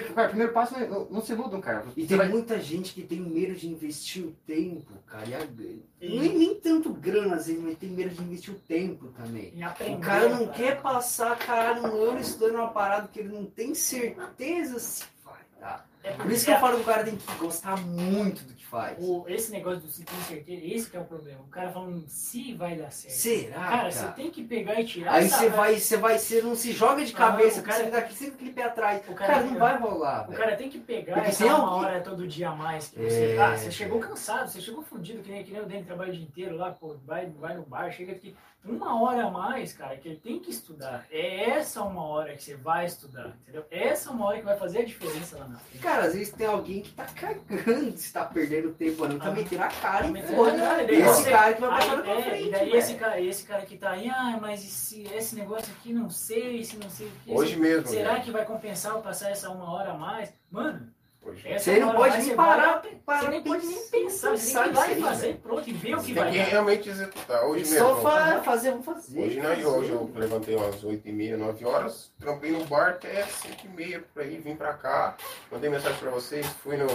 Porque, 0.00 0.14
cara, 0.14 0.26
o 0.26 0.30
primeiro 0.30 0.52
passo 0.54 0.72
não, 0.78 0.88
não, 0.88 1.04
não 1.10 1.20
se 1.20 1.32
iludam, 1.32 1.60
cara. 1.60 1.84
E 1.96 2.02
Você 2.02 2.08
tem 2.08 2.16
vai- 2.16 2.28
muita 2.28 2.58
gente 2.60 2.94
que 2.94 3.02
tem 3.02 3.20
medo 3.20 3.54
de 3.54 3.68
investir 3.68 4.24
o 4.24 4.32
tempo, 4.46 4.92
cara. 5.06 5.28
E 5.28 5.34
a... 5.34 5.40
Sim. 5.40 5.82
nem, 6.00 6.38
nem 6.38 6.54
tanto 6.54 6.92
grana 6.94 7.36
às 7.36 7.46
vezes, 7.46 7.62
mas 7.62 7.76
tem 7.76 7.90
medo 7.90 8.10
de 8.14 8.22
investir 8.22 8.54
o 8.54 8.58
tempo 8.58 9.08
também. 9.08 9.62
Aprender, 9.62 9.96
O 9.96 10.00
cara 10.00 10.28
não 10.30 10.46
cara. 10.46 10.52
quer 10.52 10.80
passar, 10.80 11.38
caralho, 11.38 11.82
um 11.82 12.10
ano 12.10 12.20
estudando 12.20 12.54
uma 12.54 12.68
parada 12.68 13.08
que 13.08 13.20
ele 13.20 13.28
não 13.28 13.44
tem 13.44 13.74
certeza 13.74 14.78
se 14.78 15.04
vai 15.24 15.40
dar. 15.60 15.86
É 16.02 16.12
Por 16.14 16.32
isso 16.32 16.44
que 16.46 16.50
eu 16.50 16.58
falo 16.58 16.76
que 16.76 16.82
o 16.82 16.86
cara 16.86 17.04
tem 17.04 17.16
que 17.16 17.34
gostar 17.36 17.76
muito 17.76 18.42
do 18.44 18.54
que 18.54 18.61
faz. 18.72 18.96
O, 18.98 19.24
esse 19.28 19.52
negócio 19.52 19.80
do 19.80 19.88
se 19.90 20.02
tem 20.02 20.18
certeza, 20.22 20.62
esse 20.64 20.90
que 20.90 20.96
é 20.96 21.00
o 21.00 21.04
problema. 21.04 21.40
O 21.42 21.48
cara 21.48 21.70
falando 21.70 22.02
se 22.08 22.54
vai 22.54 22.74
dar 22.74 22.90
certo. 22.90 23.14
Será, 23.14 23.60
Cara, 23.68 23.90
você 23.92 24.06
tem 24.12 24.30
que 24.30 24.42
pegar 24.42 24.80
e 24.80 24.84
tirar 24.86 25.12
Aí 25.12 25.28
você 25.28 25.48
vai, 25.50 25.78
você 25.78 25.96
vai, 25.98 26.18
você 26.18 26.40
não 26.40 26.54
se 26.54 26.72
joga 26.72 27.04
de 27.04 27.12
Ah, 27.14 27.18
cabeça, 27.18 27.60
o 27.60 27.62
porque 27.62 27.68
cara- 27.70 27.78
você 27.78 27.84
fica 27.84 27.98
aqui 27.98 28.14
sempre 28.14 28.34
aquele 28.36 28.52
pé 28.52 28.62
atrás. 28.64 29.02
O 29.06 29.14
Cara, 29.14 29.34
cara- 29.34 29.44
não 29.44 29.58
vai 29.58 29.78
rolar, 29.78 30.24
O 30.24 30.26
velho. 30.30 30.38
cara 30.42 30.56
tem 30.56 30.70
que 30.70 30.78
pegar 30.78 31.14
Porque 31.14 31.28
essa 31.28 31.44
uma 31.44 31.54
alguém- 31.58 31.84
hora 31.90 32.00
todo 32.00 32.26
dia 32.26 32.48
a 32.48 32.54
mais. 32.54 32.88
Que 32.88 32.98
você, 33.02 33.34
É. 33.34 33.38
ah, 33.38 33.56
você 33.56 33.70
chegou 33.70 34.00
cansado, 34.00 34.48
você 34.48 34.60
chegou 34.60 34.82
fudido, 34.82 35.22
que 35.22 35.30
nem, 35.30 35.44
que 35.44 35.52
nem 35.52 35.60
o 35.60 35.66
Dani 35.66 35.84
trabalha 35.84 36.10
o 36.10 36.14
dia 36.16 36.24
inteiro 36.24 36.56
lá, 36.56 36.70
pô, 36.70 36.96
vai, 37.04 37.26
vai 37.26 37.54
no 37.54 37.62
bar, 37.64 37.92
chega 37.92 38.12
aqui. 38.12 38.34
Uma 38.64 39.02
hora 39.02 39.26
a 39.26 39.30
mais, 39.30 39.72
cara, 39.72 39.96
que 39.96 40.06
ele 40.08 40.18
tem 40.18 40.38
que 40.38 40.50
estudar. 40.50 41.04
É 41.10 41.50
essa 41.50 41.82
uma 41.82 42.04
hora 42.06 42.32
que 42.36 42.44
você 42.44 42.54
vai 42.54 42.86
estudar, 42.86 43.36
entendeu? 43.42 43.64
Essa 43.70 44.10
é 44.10 44.12
uma 44.12 44.26
hora 44.26 44.38
que 44.38 44.44
vai 44.44 44.56
fazer 44.56 44.78
a 44.78 44.84
diferença 44.84 45.36
lá 45.36 45.48
na 45.48 45.58
frente. 45.58 45.82
Cara, 45.82 46.04
às 46.04 46.14
vezes 46.14 46.32
tem 46.32 46.46
alguém 46.46 46.80
que 46.80 46.92
tá 46.92 47.04
cagando 47.06 47.96
se 47.98 48.12
tá 48.12 48.24
perdendo 48.24 48.72
tempo 48.72 49.06
não, 49.08 49.18
tá 49.18 49.28
Ah. 49.28 49.32
metendo 49.32 49.62
a 49.64 49.68
cara 49.68 50.04
Tá 50.04 50.08
e 50.10 50.22
cara, 50.22 50.82
E 50.92 50.94
esse 50.94 51.22
você- 51.24 51.30
cara 51.30 51.54
que 51.54 51.60
vai 51.60 51.70
Aí, 51.70 51.76
passar 51.88 52.02
pra 52.02 52.12
é, 52.12 52.22
frente, 52.22 52.46
e 52.46 52.50
daí 52.52 52.72
esse 52.76 52.94
cara, 52.94 53.20
esse 53.20 53.44
cara 53.44 53.66
que 53.66 53.76
tá 53.76 53.90
aí, 53.90 54.08
ah, 54.08 54.38
mas 54.40 54.64
esse, 54.64 55.02
esse 55.12 55.34
negócio 55.34 55.72
aqui 55.72 55.92
não 55.92 56.08
sei, 56.08 56.62
se 56.64 56.76
não 56.76 56.88
sei 56.88 57.08
o 57.08 57.10
que. 57.24 57.32
Hoje 57.32 57.56
mesmo. 57.56 57.88
Será 57.88 58.12
né? 58.14 58.20
que 58.20 58.30
vai 58.30 58.44
compensar 58.44 58.92
eu 58.92 59.02
passar 59.02 59.30
essa 59.30 59.50
uma 59.50 59.72
hora 59.72 59.90
a 59.90 59.94
mais? 59.94 60.32
Mano, 60.50 60.88
Você 61.24 61.78
não 61.78 61.94
pode 61.94 62.18
nem 62.18 62.34
parar, 62.34 62.82
parar 63.06 63.20
Você 63.22 63.28
nem 63.28 63.42
pode 63.42 63.64
nem 63.66 63.86
pensar, 63.88 64.30
você 64.36 64.52
tem 64.54 64.62
que 64.64 64.68
ir 64.70 64.74
lá 64.74 64.90
e 64.90 65.00
fazer 65.00 65.36
pronto, 65.36 65.70
e 65.70 65.72
ver 65.72 65.94
o 65.94 65.98
que 66.00 66.06
Tem 66.06 66.14
vai 66.14 66.32
que 66.32 66.38
dar. 66.38 66.44
realmente 66.44 66.88
executar. 66.88 67.44
Hoje 67.44 67.64
Só 67.66 67.86
mesmo. 67.94 68.02
fa- 68.02 68.42
fazer, 68.42 68.70
vamos 68.72 68.84
fazer. 68.86 69.20
Hoje, 69.20 69.40
né, 69.40 69.48
fazer. 69.54 69.66
hoje 69.66 69.90
eu 69.92 70.10
levantei 70.16 70.56
umas 70.56 70.82
8h30, 70.82 71.36
9 71.36 71.64
horas, 71.64 72.10
trampei 72.18 72.50
no 72.50 72.64
bar 72.64 72.90
até 72.90 73.22
5h30 73.24 74.02
por 74.12 74.22
aí, 74.22 74.38
vim 74.38 74.56
pra 74.56 74.72
cá, 74.74 75.16
mandei 75.50 75.70
mensagem 75.70 75.98
pra 75.98 76.10
vocês, 76.10 76.44
fui 76.62 76.76
no, 76.76 76.86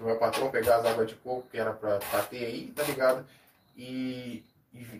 no 0.00 0.06
meu 0.06 0.16
patrão 0.16 0.50
pegar 0.50 0.76
as 0.76 0.86
águas 0.86 1.08
de 1.08 1.14
coco 1.16 1.46
que 1.50 1.58
era 1.58 1.72
pra, 1.72 1.98
pra 1.98 2.22
ter 2.22 2.46
aí, 2.46 2.72
tá 2.74 2.82
ligado? 2.82 3.26
E 3.76 4.42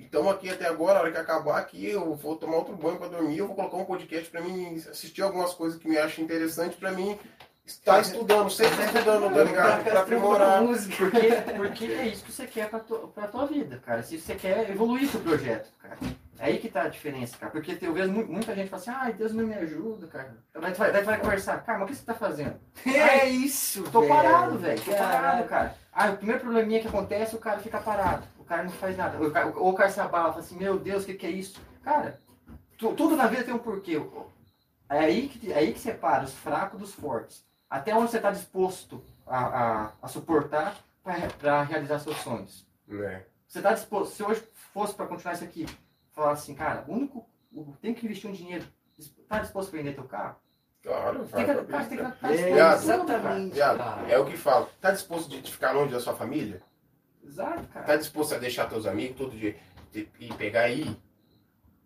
estamos 0.02 0.32
aqui 0.32 0.50
até 0.50 0.66
agora, 0.66 0.98
a 0.98 1.02
hora 1.02 1.12
que 1.12 1.18
acabar 1.18 1.58
aqui, 1.58 1.88
eu 1.90 2.14
vou 2.14 2.36
tomar 2.36 2.56
outro 2.58 2.74
banho 2.76 2.98
pra 2.98 3.08
dormir, 3.08 3.38
eu 3.38 3.46
vou 3.46 3.56
colocar 3.56 3.76
um 3.78 3.84
podcast 3.86 4.28
pra 4.30 4.40
mim 4.42 4.76
assistir 4.90 5.22
algumas 5.22 5.54
coisas 5.54 5.78
que 5.80 5.88
me 5.88 5.96
acham 5.96 6.22
interessante 6.24 6.76
pra 6.76 6.92
mim 6.92 7.18
estar 7.66 8.00
estudando, 8.00 8.48
sempre 8.50 8.84
estudando, 8.84 9.34
tá 9.34 9.44
ligado? 9.44 9.84
Pra 9.84 10.00
aprimorar. 10.00 10.62
Porque, 10.64 11.52
porque 11.56 11.84
é 11.86 12.06
isso 12.08 12.24
que 12.24 12.32
você 12.32 12.46
quer 12.46 12.68
pra, 12.70 12.78
tua- 12.80 13.08
pra 13.08 13.26
tua 13.26 13.46
vida, 13.46 13.80
cara. 13.84 14.02
Se 14.02 14.18
você 14.18 14.34
quer 14.34 14.70
evoluir 14.70 15.08
seu 15.08 15.20
projeto, 15.20 15.70
cara. 15.82 15.96
É 16.38 16.46
aí 16.46 16.58
que 16.58 16.68
tá 16.68 16.82
a 16.82 16.88
diferença, 16.88 17.36
cara. 17.38 17.50
Porque 17.50 17.78
eu 17.80 17.92
vejo 17.94 18.12
mu- 18.12 18.26
muita 18.26 18.54
gente 18.54 18.68
fala 18.68 18.82
assim, 18.82 18.90
ai, 18.90 19.12
Deus 19.14 19.32
não 19.32 19.44
me 19.46 19.54
ajuda, 19.54 20.06
cara. 20.06 20.36
Daí 20.54 20.72
tu 20.72 20.78
vai, 20.78 20.92
daí 20.92 21.02
tu 21.02 21.06
vai 21.06 21.18
conversar, 21.18 21.62
cara, 21.64 21.78
mas 21.78 21.88
o 21.88 21.90
que 21.92 21.98
você 21.98 22.04
tá 22.04 22.14
fazendo? 22.14 22.54
É 22.86 23.24
isso, 23.26 23.82
Tô 23.84 24.00
velho. 24.02 24.14
parado, 24.14 24.58
velho. 24.58 24.80
Tô 24.82 24.92
parado, 24.92 25.44
cara. 25.48 25.74
Ah, 25.92 26.10
o 26.10 26.16
primeiro 26.18 26.40
probleminha 26.42 26.80
que 26.80 26.88
acontece, 26.88 27.34
o 27.34 27.38
cara 27.38 27.58
fica 27.58 27.78
parado. 27.80 28.24
O 28.38 28.44
cara 28.44 28.64
não 28.64 28.70
faz 28.70 28.96
nada. 28.96 29.18
O 29.20 29.30
cara- 29.30 29.46
Ou 29.56 29.70
o 29.70 29.74
cara 29.74 29.90
se 29.90 29.98
abala, 29.98 30.28
fala 30.28 30.40
assim, 30.40 30.56
meu 30.58 30.78
Deus, 30.78 31.02
o 31.04 31.06
que, 31.06 31.14
que 31.14 31.26
é 31.26 31.30
isso? 31.30 31.58
Cara, 31.82 32.20
tu- 32.76 32.92
tudo 32.92 33.16
na 33.16 33.26
vida 33.28 33.42
tem 33.42 33.54
um 33.54 33.58
porquê. 33.58 34.00
É 34.90 34.98
aí 34.98 35.28
que, 35.28 35.50
é 35.50 35.56
aí 35.56 35.72
que 35.72 35.80
separa 35.80 36.22
os 36.24 36.34
fracos 36.34 36.78
dos 36.78 36.92
fortes. 36.92 37.45
Até 37.68 37.94
onde 37.94 38.10
você 38.10 38.16
está 38.18 38.30
disposto 38.30 39.02
a, 39.26 39.38
a, 39.86 39.92
a 40.02 40.08
suportar 40.08 40.76
para 41.02 41.62
realizar 41.62 41.98
seus 41.98 42.16
sonhos. 42.18 42.66
Né? 42.86 43.24
Você 43.46 43.58
está 43.58 43.72
disposto, 43.72 44.14
se 44.14 44.22
hoje 44.22 44.42
fosse 44.72 44.94
para 44.94 45.06
continuar 45.06 45.34
isso 45.34 45.44
aqui, 45.44 45.66
falar 46.12 46.32
assim, 46.32 46.54
cara, 46.54 46.84
o 46.88 46.92
único, 46.92 47.28
o- 47.52 47.74
tem 47.80 47.94
que 47.94 48.04
investir 48.06 48.28
um 48.30 48.32
dinheiro, 48.32 48.64
está 48.98 49.38
disposto 49.40 49.68
a 49.68 49.76
vender 49.78 49.94
teu 49.94 50.04
carro? 50.04 50.36
Claro, 50.82 51.26
pra 51.26 51.44
cara, 51.44 51.62
estar 51.62 52.32
É, 52.32 52.60
a 52.60 52.74
exatamente. 52.74 53.54
Viado, 53.54 53.78
cara. 53.78 54.08
é 54.08 54.18
o 54.18 54.24
que 54.26 54.36
falo. 54.36 54.68
Tá 54.80 54.92
disposto 54.92 55.28
de 55.28 55.50
ficar 55.50 55.72
longe 55.72 55.92
da 55.92 55.98
sua 56.00 56.14
família? 56.14 56.62
Exato, 57.24 57.66
cara. 57.68 57.86
Tá 57.86 57.96
disposto 57.96 58.34
a 58.36 58.38
deixar 58.38 58.68
teus 58.68 58.86
amigos 58.86 59.16
todo 59.16 59.36
dia 59.36 59.56
e 59.92 60.32
pegar 60.34 60.60
aí? 60.62 60.96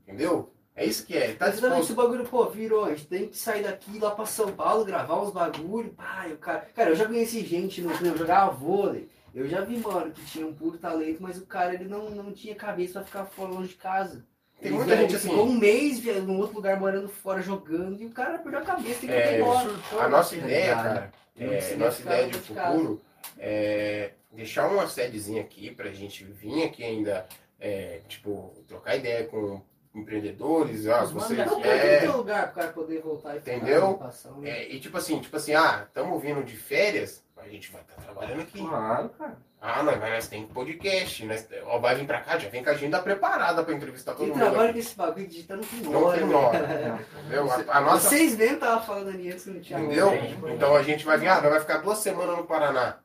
Entendeu? 0.02 0.52
É 0.74 0.84
isso 0.84 1.04
que 1.04 1.16
é. 1.16 1.34
Tá 1.34 1.48
disposto. 1.48 1.80
esse 1.80 1.92
bagulho, 1.92 2.24
pô, 2.24 2.46
virou, 2.46 2.84
a 2.84 2.90
gente 2.90 3.06
tem 3.06 3.28
que 3.28 3.36
sair 3.36 3.62
daqui 3.62 3.98
lá 3.98 4.12
pra 4.12 4.24
São 4.24 4.52
Paulo, 4.52 4.84
gravar 4.84 5.20
uns 5.20 5.32
bagulho, 5.32 5.94
e 6.28 6.32
o 6.32 6.38
cara... 6.38 6.66
Cara, 6.74 6.90
eu 6.90 6.96
já 6.96 7.06
conheci 7.06 7.44
gente, 7.44 7.82
no, 7.82 7.90
eu 7.92 8.16
jogava 8.16 8.52
vôlei, 8.52 9.08
eu 9.34 9.46
já 9.48 9.60
vi, 9.60 9.76
mano, 9.76 10.10
que 10.10 10.24
tinha 10.24 10.46
um 10.46 10.54
puro 10.54 10.78
talento, 10.78 11.22
mas 11.22 11.38
o 11.38 11.46
cara, 11.46 11.74
ele 11.74 11.84
não, 11.84 12.10
não 12.10 12.32
tinha 12.32 12.54
cabeça 12.54 12.94
pra 12.94 13.04
ficar 13.04 13.24
fora 13.26 13.52
longe 13.52 13.68
de 13.68 13.74
casa. 13.74 14.24
Tem 14.60 14.72
muita 14.72 14.96
gente 14.96 15.16
ficou 15.16 15.44
assim. 15.44 15.52
um 15.54 15.58
mês 15.58 16.04
num 16.22 16.38
outro 16.38 16.56
lugar 16.56 16.78
morando 16.78 17.08
fora 17.08 17.40
jogando 17.40 18.00
e 18.00 18.06
o 18.06 18.10
cara 18.10 18.38
perdeu 18.38 18.60
a 18.60 18.64
cabeça, 18.64 19.00
tem 19.00 19.08
que 19.08 19.14
É, 19.14 19.38
embora. 19.38 19.70
A 19.98 20.08
nossa 20.08 20.36
Tá 20.36 20.42
ideia, 20.44 20.74
cara, 20.74 21.12
Não 21.34 21.52
é, 21.52 21.76
nossa 21.76 22.02
ideia 22.02 22.28
de 22.28 22.38
futuro 22.38 23.00
é 23.38 24.10
deixar 24.32 24.68
uma 24.68 24.86
sedezinha 24.86 25.40
aqui 25.40 25.70
pra 25.70 25.90
gente 25.90 26.24
vir 26.24 26.64
aqui 26.64 26.84
ainda, 26.84 27.26
é, 27.58 28.00
tipo, 28.06 28.54
trocar 28.68 28.96
ideia 28.96 29.24
com 29.24 29.62
empreendedores, 29.94 30.86
ah, 30.86 31.02
Os 31.04 31.10
vocês 31.12 31.38
Não, 31.38 31.54
tem 31.60 31.62
que 31.62 31.68
é, 31.68 31.98
ter 32.00 32.08
lugar 32.10 32.46
pro 32.52 32.54
cara 32.60 32.72
poder 32.72 33.00
voltar 33.00 33.34
e 33.34 33.38
Entendeu? 33.38 33.94
passar 33.94 34.30
um- 34.30 34.44
é, 34.44 34.68
e 34.68 34.78
tipo 34.80 34.96
assim, 34.96 35.18
tipo 35.20 35.36
assim, 35.36 35.54
ah, 35.54 35.84
estamos 35.86 36.22
vindo 36.22 36.42
de 36.44 36.56
férias, 36.56 37.24
a 37.36 37.48
gente 37.48 37.70
vai 37.72 37.80
estar 37.82 37.94
trabalhando 38.02 38.42
aqui. 38.42 38.58
Claro, 38.60 39.08
cara. 39.10 39.36
Ah, 39.62 39.82
nós, 39.82 39.98
nós 40.00 40.26
tem 40.28 40.46
podcast, 40.46 41.26
nós, 41.26 41.46
ó, 41.64 41.78
vai 41.78 41.94
vir 41.94 42.06
pra 42.06 42.20
cá, 42.22 42.38
já 42.38 42.48
vem 42.48 42.62
com 42.64 42.70
a 42.70 42.72
agenda 42.72 43.02
preparada 43.02 43.62
pra 43.62 43.74
entrevistar 43.74 44.12
todo 44.12 44.20
Quem 44.20 44.28
mundo. 44.28 44.38
trabalha 44.40 44.64
aqui. 44.70 44.72
com 44.74 44.78
esse 44.78 44.96
bagulho 44.96 45.26
digitando 45.26 45.66
que 45.66 45.76
Não 45.82 45.92
mora. 46.00 46.16
tem 46.18 46.26
né? 46.26 46.32
nora, 46.32 47.06
entendeu? 47.20 47.50
A, 47.50 47.76
a 47.76 47.80
nossa 47.82 48.08
Vocês 48.08 48.36
mesmo 48.36 48.54
estavam 48.54 48.86
falando 48.86 49.12
nisso, 49.12 49.50
não 49.50 49.60
tinha 49.60 49.78
Entendeu? 49.80 50.06
nada. 50.14 50.52
Então 50.54 50.74
a 50.74 50.82
gente 50.82 51.04
vai 51.04 51.18
vir, 51.18 51.28
ah, 51.28 51.40
nós 51.42 51.50
vai 51.50 51.60
ficar 51.60 51.78
duas 51.78 51.98
semanas 51.98 52.36
no 52.38 52.44
Paraná. 52.44 52.98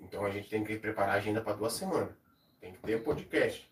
Então 0.00 0.24
a 0.24 0.30
gente 0.30 0.48
tem 0.48 0.64
que 0.64 0.76
preparar 0.76 1.14
a 1.14 1.18
agenda 1.18 1.40
para 1.40 1.52
duas 1.52 1.72
semanas. 1.74 2.08
Tem 2.60 2.72
que 2.72 2.78
ter 2.78 3.02
podcast. 3.02 3.70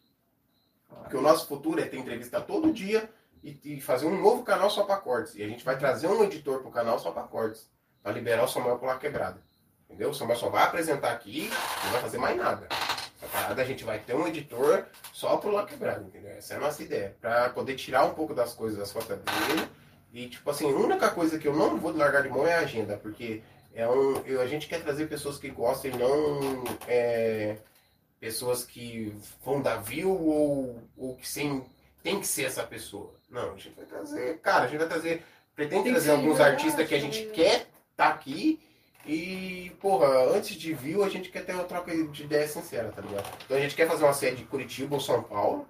Porque 1.03 1.17
o 1.17 1.21
nosso 1.23 1.47
futuro 1.47 1.81
é 1.81 1.85
ter 1.85 1.97
entrevista 1.99 2.41
todo 2.41 2.73
dia 2.73 3.09
e, 3.43 3.59
e 3.65 3.81
fazer 3.81 4.07
um 4.07 4.21
novo 4.21 4.43
canal 4.43 4.71
só 4.71 4.85
para 4.85 4.97
cortes. 4.97 5.35
E 5.37 5.43
a 5.43 5.49
gente 5.49 5.65
vai 5.65 5.79
trazer 5.79 6.07
um 6.07 6.23
editor 6.25 6.61
pro 6.61 6.71
canal 6.71 6.99
só 6.99 7.11
para 7.11 7.23
cortes. 7.25 7.69
Para 8.03 8.13
liberar 8.13 8.45
o 8.45 8.49
Samuel 8.49 8.79
pular 8.79 8.99
quebrada. 8.99 9.41
Entendeu? 9.89 10.11
O 10.11 10.15
Samuel 10.15 10.39
só 10.39 10.49
vai 10.49 10.65
apresentar 10.65 11.13
aqui 11.13 11.51
não 11.85 11.93
vai 11.93 12.01
fazer 12.01 12.19
mais 12.19 12.37
nada. 12.37 12.67
Essa 12.71 13.27
parada 13.33 13.63
a 13.63 13.65
gente 13.65 13.85
vai 13.85 13.99
ter 13.99 14.15
um 14.15 14.27
editor 14.27 14.85
só 15.13 15.37
pro 15.37 15.51
lá 15.51 15.65
quebrado, 15.65 16.05
entendeu? 16.05 16.31
Essa 16.33 16.55
é 16.55 16.57
a 16.57 16.61
nossa 16.61 16.83
ideia. 16.83 17.17
Para 17.21 17.49
poder 17.51 17.77
tirar 17.77 18.05
um 18.05 18.15
pouco 18.15 18.35
das 18.35 18.53
coisas 18.55 18.79
das 18.79 18.93
costas 18.93 19.19
dele. 19.19 19.69
E, 20.13 20.29
tipo 20.29 20.49
assim, 20.51 20.71
a 20.73 20.77
única 20.77 21.11
coisa 21.11 21.39
que 21.39 21.47
eu 21.49 21.55
não 21.55 21.77
vou 21.79 21.97
largar 21.97 22.23
de 22.23 22.29
mão 22.29 22.47
é 22.47 22.55
a 22.55 22.61
agenda, 22.61 22.97
porque 22.97 23.43
é 23.75 23.89
um, 23.89 24.19
eu- 24.27 24.41
a 24.41 24.47
gente 24.47 24.69
quer 24.69 24.83
trazer 24.83 25.07
pessoas 25.09 25.39
que 25.39 25.49
gostem, 25.51 25.93
não 25.93 26.63
é, 26.87 27.57
pessoas 28.25 28.65
que 28.65 29.15
vão 29.45 29.61
dar 29.61 29.77
view 29.77 30.09
ou, 30.11 30.83
ou 30.97 31.15
que 31.15 31.29
sem, 31.29 31.63
tem 32.03 32.19
que 32.19 32.27
ser 32.27 32.45
essa 32.45 32.63
pessoa. 32.63 33.13
Não, 33.29 33.53
a 33.53 33.57
gente 33.57 33.75
vai 33.77 33.85
trazer, 33.85 34.39
cara, 34.39 34.65
a 34.65 34.67
gente 34.67 34.79
vai 34.79 34.89
trazer, 34.89 35.23
pretende 35.55 35.83
Tem 35.83 35.93
trazer 35.93 36.13
alguns 36.13 36.39
verdade, 36.39 36.57
artistas 36.57 36.89
que 36.89 36.95
a 36.95 37.01
gente 37.01 37.27
né? 37.27 37.33
quer 37.35 37.67
tá 37.95 38.09
aqui 38.09 38.59
E, 39.07 39.71
porra, 39.79 40.09
antes 40.35 40.57
de 40.57 40.73
view, 40.73 41.05
a 41.05 41.11
gente 41.11 41.29
quer 41.29 41.45
ter 41.45 41.53
uma 41.53 41.65
troca 41.65 41.95
de 41.95 42.23
ideia 42.23 42.49
sincera, 42.49 42.91
tá 42.91 43.03
ligado? 43.03 43.29
Então 43.45 43.59
a 43.59 43.61
gente 43.61 43.75
quer 43.77 43.87
fazer 43.87 44.05
uma 44.05 44.15
série 44.15 44.37
de 44.37 44.45
Curitiba 44.45 44.95
ou 44.95 45.01
São 45.03 45.23
Paulo, 45.23 45.69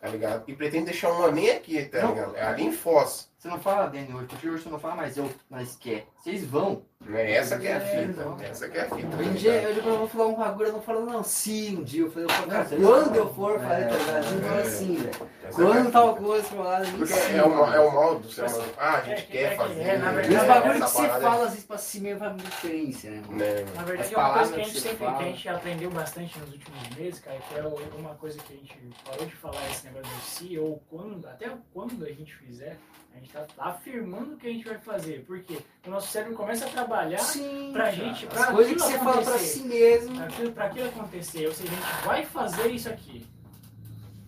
tá 0.00 0.08
ligado? 0.08 0.42
E 0.48 0.56
pretende 0.56 0.86
deixar 0.86 1.12
uma 1.12 1.30
nem 1.30 1.50
aqui, 1.52 1.84
tá 1.84 2.02
Não. 2.02 2.14
ligado? 2.14 2.36
É 2.36 2.42
ali 2.42 2.64
em 2.64 2.72
Foz. 2.72 3.30
Você 3.38 3.46
não 3.46 3.60
fala, 3.60 3.86
Danny, 3.86 4.12
hoje, 4.12 4.26
porque 4.26 4.48
hoje 4.48 4.64
você 4.64 4.68
não 4.68 4.80
fala, 4.80 4.96
mas 4.96 5.16
eu, 5.16 5.30
mas 5.48 5.76
quer. 5.76 6.08
Vocês 6.18 6.44
vão. 6.44 6.82
Né? 7.08 7.30
Essa 7.32 7.58
que 7.58 7.66
é 7.68 7.72
a 7.74 7.76
É, 7.76 7.80
fita. 8.08 8.24
não. 8.24 8.40
Essa 8.40 8.68
que 8.68 8.78
é 8.78 8.80
a 8.82 8.84
fita. 8.90 9.16
Um 9.16 9.32
dia 9.34 9.62
eu, 9.62 9.76
eu 9.76 9.98
vou 9.98 10.08
falar 10.08 10.26
um 10.26 10.34
bagulho, 10.36 10.66
eu 10.68 10.72
não 10.72 10.82
falo 10.82 11.06
não, 11.06 11.22
sim, 11.22 11.76
um 11.78 11.84
dia. 11.84 12.02
Eu 12.02 12.10
falei, 12.10 12.24
eu 12.26 12.30
falo, 12.30 12.50
cara, 12.50 12.68
Não, 12.72 12.88
quando 12.90 13.06
não- 13.10 13.16
eu 13.16 13.34
for, 13.34 13.52
eu 13.52 13.60
falei, 13.60 13.84
É, 13.84 13.86
tá 13.88 13.96
ligado? 13.96 14.16
Eu 14.34 14.40
falo 14.42 14.58
é. 14.58 14.62
assim, 14.62 14.94
velho. 14.96 15.10
É 15.44 15.46
a 15.48 15.52
Quando 15.52 15.92
tal 15.92 16.16
coisa 16.16 16.48
pra 16.48 16.62
lá, 16.62 16.80
Porque 16.98 17.12
é 17.14 17.42
o, 17.44 17.48
mal- 17.54 17.72
é 17.72 17.80
o 17.80 17.94
mal 17.94 18.18
do 18.18 18.28
ser 18.28 18.44
humano. 18.46 18.64
Ah, 18.76 18.94
a 18.96 19.00
gente 19.02 19.18
É, 19.20 19.22
quer 19.22 19.52
é, 19.52 19.56
fazer. 19.56 19.80
é, 19.80 19.98
na 19.98 20.10
verdade, 20.12 20.34
os 20.36 20.42
é, 20.42 20.46
bagulhos 20.48 20.84
que 20.84 20.90
você 20.90 21.08
fala 21.08 21.44
às 21.44 21.50
vezes 21.50 21.64
pra 21.64 21.78
si 21.78 22.00
mesmo 22.00 22.18
faz 22.18 22.32
muita 22.32 22.48
diferença, 22.50 23.08
né? 23.10 23.22
Né? 23.30 23.64
Na 23.76 23.82
verdade, 23.84 24.14
é 24.14 24.18
uma 24.18 24.32
coisa 24.34 24.52
que 24.52 24.60
a 24.60 24.64
gente 24.64 24.80
sempre 24.80 24.96
que 24.98 25.04
a 25.04 25.22
gente 25.22 25.48
aprendeu 25.48 25.90
bastante 25.90 26.38
nos 26.40 26.52
últimos 26.52 26.88
meses, 26.96 27.20
cara, 27.20 27.38
que 27.38 27.54
é 27.58 27.62
uma 27.96 28.14
coisa 28.16 28.38
que 28.40 28.52
a 28.52 28.56
gente 28.56 28.76
parou 29.04 29.24
de 29.26 29.36
falar 29.36 29.70
esse 29.70 29.86
negócio 29.86 30.12
do 30.12 30.20
si, 30.22 30.58
ou 30.58 30.82
quando, 30.90 31.24
até 31.28 31.50
quando 31.72 32.04
a 32.04 32.08
gente 32.08 32.34
fizer, 32.34 32.76
a 33.14 33.18
gente 33.18 33.32
tá 33.32 33.46
afirmando 33.58 34.34
o 34.34 34.36
que 34.36 34.46
a 34.46 34.50
gente 34.52 34.66
vai 34.68 34.78
fazer. 34.78 35.24
Por 35.26 35.40
quê? 35.40 35.58
O 35.86 35.90
nosso 35.90 36.08
cérebro 36.08 36.34
começa 36.34 36.66
a 36.66 36.68
trabalhar 36.68 37.20
cara. 37.72 37.92
gente, 37.92 38.26
pra 38.26 38.46
coisas 38.52 38.74
que 38.74 38.80
você 38.80 38.98
fala 38.98 39.12
pra 39.12 39.20
acontecer. 39.20 39.46
si 39.46 39.62
mesmo. 39.62 40.52
pra 40.52 40.66
aquilo 40.66 40.88
acontecer. 40.88 41.46
Ou 41.46 41.54
seja, 41.54 41.72
a 41.72 41.74
gente 41.76 42.06
vai 42.06 42.26
fazer 42.26 42.68
isso 42.68 42.88
aqui. 42.88 43.24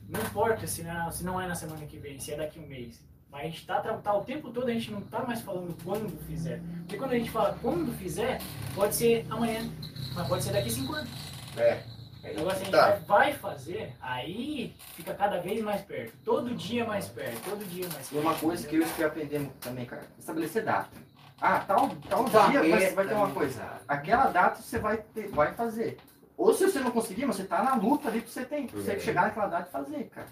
Não 0.08 0.20
importa 0.20 0.66
se 0.66 0.82
não, 0.82 1.10
se 1.10 1.24
não 1.24 1.40
é 1.40 1.46
na 1.46 1.54
semana 1.54 1.84
que 1.84 1.98
vem, 1.98 2.18
se 2.18 2.32
é 2.32 2.36
daqui 2.36 2.58
a 2.58 2.62
um 2.62 2.66
mês. 2.66 3.02
Mas 3.30 3.42
a 3.42 3.44
gente 3.44 3.66
tá, 3.66 3.80
tá 3.80 4.14
o 4.14 4.24
tempo 4.24 4.50
todo, 4.50 4.68
a 4.68 4.72
gente 4.72 4.90
não 4.90 5.02
tá 5.02 5.22
mais 5.24 5.40
falando 5.42 5.76
quando 5.84 6.08
fizer. 6.26 6.62
Porque 6.78 6.96
quando 6.96 7.12
a 7.12 7.18
gente 7.18 7.30
fala 7.30 7.58
quando 7.60 7.92
fizer, 7.98 8.40
pode 8.74 8.94
ser 8.94 9.26
amanhã, 9.28 9.68
mas 10.14 10.26
pode 10.28 10.44
ser 10.44 10.52
daqui 10.52 10.68
a 10.68 10.72
cinco 10.72 10.94
anos. 10.94 11.10
É. 11.56 11.82
É 12.22 12.36
Agora, 12.36 12.56
se 12.56 12.62
a 12.62 12.64
gente 12.64 12.70
tá. 12.72 12.90
vai, 12.90 13.00
vai 13.00 13.32
fazer, 13.34 13.94
aí 14.00 14.74
fica 14.94 15.14
cada 15.14 15.40
vez 15.40 15.62
mais 15.62 15.82
perto. 15.82 16.12
Todo 16.24 16.54
dia 16.54 16.84
mais 16.84 17.06
perto, 17.08 17.50
todo 17.50 17.64
dia 17.68 17.86
mais 17.92 18.08
perto. 18.08 18.14
E 18.14 18.18
uma 18.18 18.34
coisa 18.34 18.66
que 18.66 18.76
eu 18.76 18.80
e 18.80 18.84
o 18.84 18.88
Fê 18.88 19.04
aprendemos 19.04 19.52
também, 19.60 19.84
cara, 19.84 20.02
estabelecer 20.18 20.64
data. 20.64 20.90
Ah, 21.40 21.60
tal, 21.60 21.88
tal 22.08 22.24
Tá, 22.30 22.48
dia 22.48 22.60
vai, 22.68 22.90
vai 22.90 23.06
ter 23.06 23.14
uma 23.14 23.30
coisa. 23.30 23.62
Aquela 23.86 24.26
data 24.26 24.60
você 24.60 24.78
vai, 24.78 24.96
ter, 24.98 25.28
vai 25.28 25.54
fazer. 25.54 25.98
Ou 26.36 26.52
se 26.54 26.64
você 26.64 26.80
não 26.80 26.90
conseguir, 26.90 27.26
mas 27.26 27.36
você 27.36 27.44
tá 27.44 27.62
na 27.62 27.74
luta 27.76 28.08
ali 28.08 28.20
pra 28.20 28.30
você, 28.30 28.44
pra 28.44 28.58
você 28.72 28.92
É. 28.92 28.98
chegar 28.98 29.22
naquela 29.22 29.46
data 29.46 29.68
e 29.68 29.72
fazer, 29.72 30.04
cara. 30.04 30.26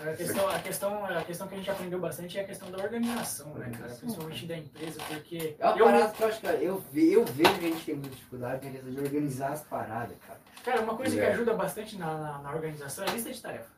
A 0.00 0.14
questão, 0.16 0.48
a, 0.48 0.58
questão, 0.58 1.04
a 1.04 1.22
questão 1.22 1.46
que 1.46 1.54
a 1.54 1.58
gente 1.58 1.70
aprendeu 1.70 2.00
bastante 2.00 2.38
é 2.38 2.42
a 2.42 2.46
questão 2.46 2.70
da 2.70 2.78
organização, 2.82 3.54
né, 3.54 3.70
cara? 3.78 3.94
Principalmente 3.94 4.46
da 4.46 4.56
empresa, 4.56 4.98
porque. 5.06 5.54
É 5.58 5.66
uma 5.68 5.78
eu- 5.78 5.84
parada 5.84 6.12
que 6.12 6.22
eu 6.22 6.28
acho 6.28 6.40
que 6.40 6.46
eu, 6.46 6.78
ve- 6.90 7.12
eu 7.12 7.24
vejo 7.26 7.58
que 7.58 7.66
a 7.66 7.68
gente 7.68 7.84
tem 7.84 7.94
muita 7.96 8.10
dificuldade 8.16 8.70
de 8.70 8.98
organizar 9.00 9.52
as 9.52 9.62
paradas, 9.62 10.16
cara. 10.26 10.40
Cara, 10.64 10.80
uma 10.80 10.96
coisa 10.96 11.14
que 11.14 11.20
É. 11.22 11.32
ajuda 11.32 11.54
bastante 11.54 11.98
na, 11.98 12.06
na, 12.18 12.38
na 12.38 12.50
organização 12.52 13.04
é 13.04 13.10
a 13.10 13.12
lista 13.12 13.30
de 13.30 13.40
tarefa. 13.42 13.70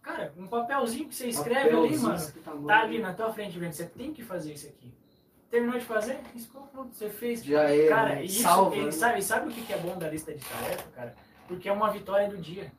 Cara, 0.00 0.32
um 0.36 0.46
papelzinho 0.46 1.08
que 1.08 1.14
você 1.14 1.26
escreve 1.28 1.60
ali, 1.60 1.70
Papelzinho, 1.76 2.02
mano, 2.02 2.14
escrito 2.16 2.50
à 2.50 2.54
mão. 2.54 2.66
tá 2.66 2.80
ali 2.82 2.98
na 3.00 3.12
tua 3.12 3.32
frente 3.32 3.58
vendo, 3.58 3.72
você 3.72 3.84
tem 3.86 4.12
que 4.12 4.22
fazer 4.22 4.52
isso 4.52 4.66
aqui. 4.68 4.92
Terminou 5.52 5.78
de 5.78 5.84
fazer? 5.84 6.18
Riscou, 6.32 6.62
pronto, 6.72 6.94
você 6.94 7.10
fez. 7.10 7.44
Já 7.44 7.64
é, 7.64 7.86
Cara, 7.86 8.14
né? 8.14 8.24
isso, 8.24 8.42
salva. 8.42 8.74
e 8.74 8.84
né? 8.86 8.90
sabe, 8.90 9.22
sabe 9.22 9.50
o 9.50 9.52
que 9.52 9.70
é 9.70 9.76
bom 9.76 9.98
da 9.98 10.08
lista 10.08 10.32
de 10.32 10.42
tarefa, 10.42 10.84
cara? 10.96 11.14
Porque 11.46 11.68
é 11.68 11.72
uma 11.72 11.90
vitória 11.90 12.26
do 12.26 12.38
dia. 12.38 12.72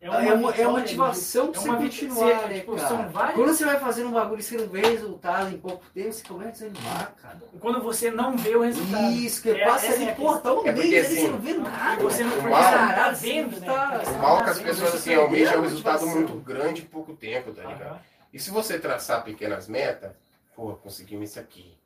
É 0.00 0.08
uma, 0.08 0.18
é 0.24 0.34
uma 0.34 0.52
vitória 0.52 0.64
do 0.66 0.70
motivação 0.72 1.50
pra 1.50 1.58
É 1.58 1.62
você 1.64 1.68
uma 1.68 1.78
continuar, 1.78 2.26
vitória, 2.26 2.46
né, 2.48 2.54
tipo, 2.60 2.76
cara? 2.76 2.88
são 2.88 3.08
várias- 3.08 3.34
Quando 3.34 3.48
você 3.48 3.64
vai 3.64 3.80
fazendo 3.80 4.08
um 4.08 4.12
bagulho 4.12 4.38
e 4.38 4.42
você 4.44 4.56
não 4.56 4.68
vê 4.68 4.80
resultado 4.82 5.52
em 5.52 5.58
pouco 5.58 5.84
tempo, 5.92 6.12
você 6.12 6.22
começa 6.28 6.48
a 6.64 6.68
desanimar, 6.68 7.14
cara. 7.20 7.38
Quando 7.58 7.82
você 7.82 8.10
não 8.12 8.36
vê 8.36 8.54
o 8.54 8.60
resultado. 8.62 9.12
Isso, 9.12 9.42
que 9.42 9.50
É, 9.50 9.64
passa 9.66 9.86
essa 9.86 9.94
ali, 9.96 10.04
é 10.04 10.14
tá 10.14 10.52
um 10.54 10.64
É 10.64 10.68
ali, 10.70 10.96
assim, 10.96 11.16
você 11.22 11.28
não 11.28 11.38
vê 11.40 11.54
nada. 11.54 12.02
Você 12.04 12.22
não 12.22 12.40
mal- 12.42 12.62
tá 12.62 13.10
vendo, 13.10 13.58
né? 13.60 13.66
tá- 13.66 14.02
O 14.06 14.10
não 14.12 14.18
mal 14.20 14.36
tá 14.38 14.44
que 14.44 14.50
as 14.50 14.58
pessoas 14.60 14.94
assim 14.94 15.04
perdeu 15.10 15.24
almejam 15.24 15.54
é 15.54 15.58
um 15.58 15.62
resultado 15.62 16.06
muito 16.06 16.34
grande 16.36 16.82
em 16.82 16.86
pouco 16.86 17.16
tempo, 17.16 17.52
tá 17.52 17.62
ligado? 17.64 17.82
Aham. 17.88 18.00
E 18.32 18.38
se 18.38 18.50
você 18.50 18.78
traçar 18.78 19.24
pequenas 19.24 19.66
metas, 19.66 20.12
pô, 20.56 20.74
conseguimos 20.76 21.30
isso 21.30 21.38
aqui. 21.38 21.76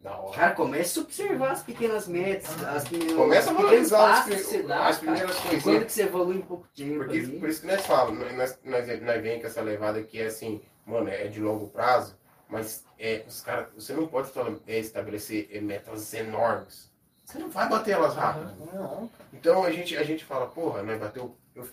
Da 0.00 0.16
hora. 0.16 0.34
Cara, 0.34 0.54
comece 0.54 0.98
a 0.98 1.02
observar 1.02 1.50
as 1.50 1.62
pequenas 1.62 2.08
metas, 2.08 2.64
as 2.64 2.88
pequenas 2.88 3.12
Começa 3.12 3.50
a 3.50 3.52
valorizar 3.52 4.26
os 4.30 4.46
que 4.46 4.62
dá, 4.62 4.86
as 4.86 4.98
cara. 4.98 5.12
primeiras 5.12 5.62
Quando 5.62 5.84
que 5.84 5.92
você 5.92 6.02
evolui 6.04 6.36
em 6.36 6.40
pouco 6.40 6.66
tempo 6.74 7.04
Porque, 7.04 7.20
por 7.20 7.48
isso 7.50 7.60
que 7.60 7.66
nós 7.66 7.84
falamos, 7.84 8.32
nós, 8.32 8.58
nós, 8.64 9.02
nós 9.02 9.22
vem 9.22 9.40
com 9.40 9.46
essa 9.46 9.60
levada 9.60 10.02
que 10.02 10.18
é 10.18 10.26
assim, 10.26 10.62
mano, 10.86 11.10
é 11.10 11.26
de 11.28 11.38
longo 11.38 11.68
prazo, 11.68 12.16
mas 12.48 12.82
é, 12.98 13.24
os 13.28 13.42
cara, 13.42 13.68
você 13.74 13.92
não 13.92 14.06
pode 14.06 14.30
é, 14.66 14.78
estabelecer 14.78 15.50
é, 15.52 15.60
metas 15.60 16.14
enormes. 16.14 16.90
Você 17.22 17.38
não 17.38 17.50
vai 17.50 17.68
bater 17.68 17.92
elas 17.92 18.16
rápido. 18.16 18.54
Não, 18.72 19.10
Então 19.34 19.62
a 19.64 19.70
gente, 19.70 19.98
a 19.98 20.02
gente 20.02 20.24
fala, 20.24 20.46
porra, 20.46 20.82
né, 20.82 20.96
bateu. 20.96 21.36
Eu 21.54 21.68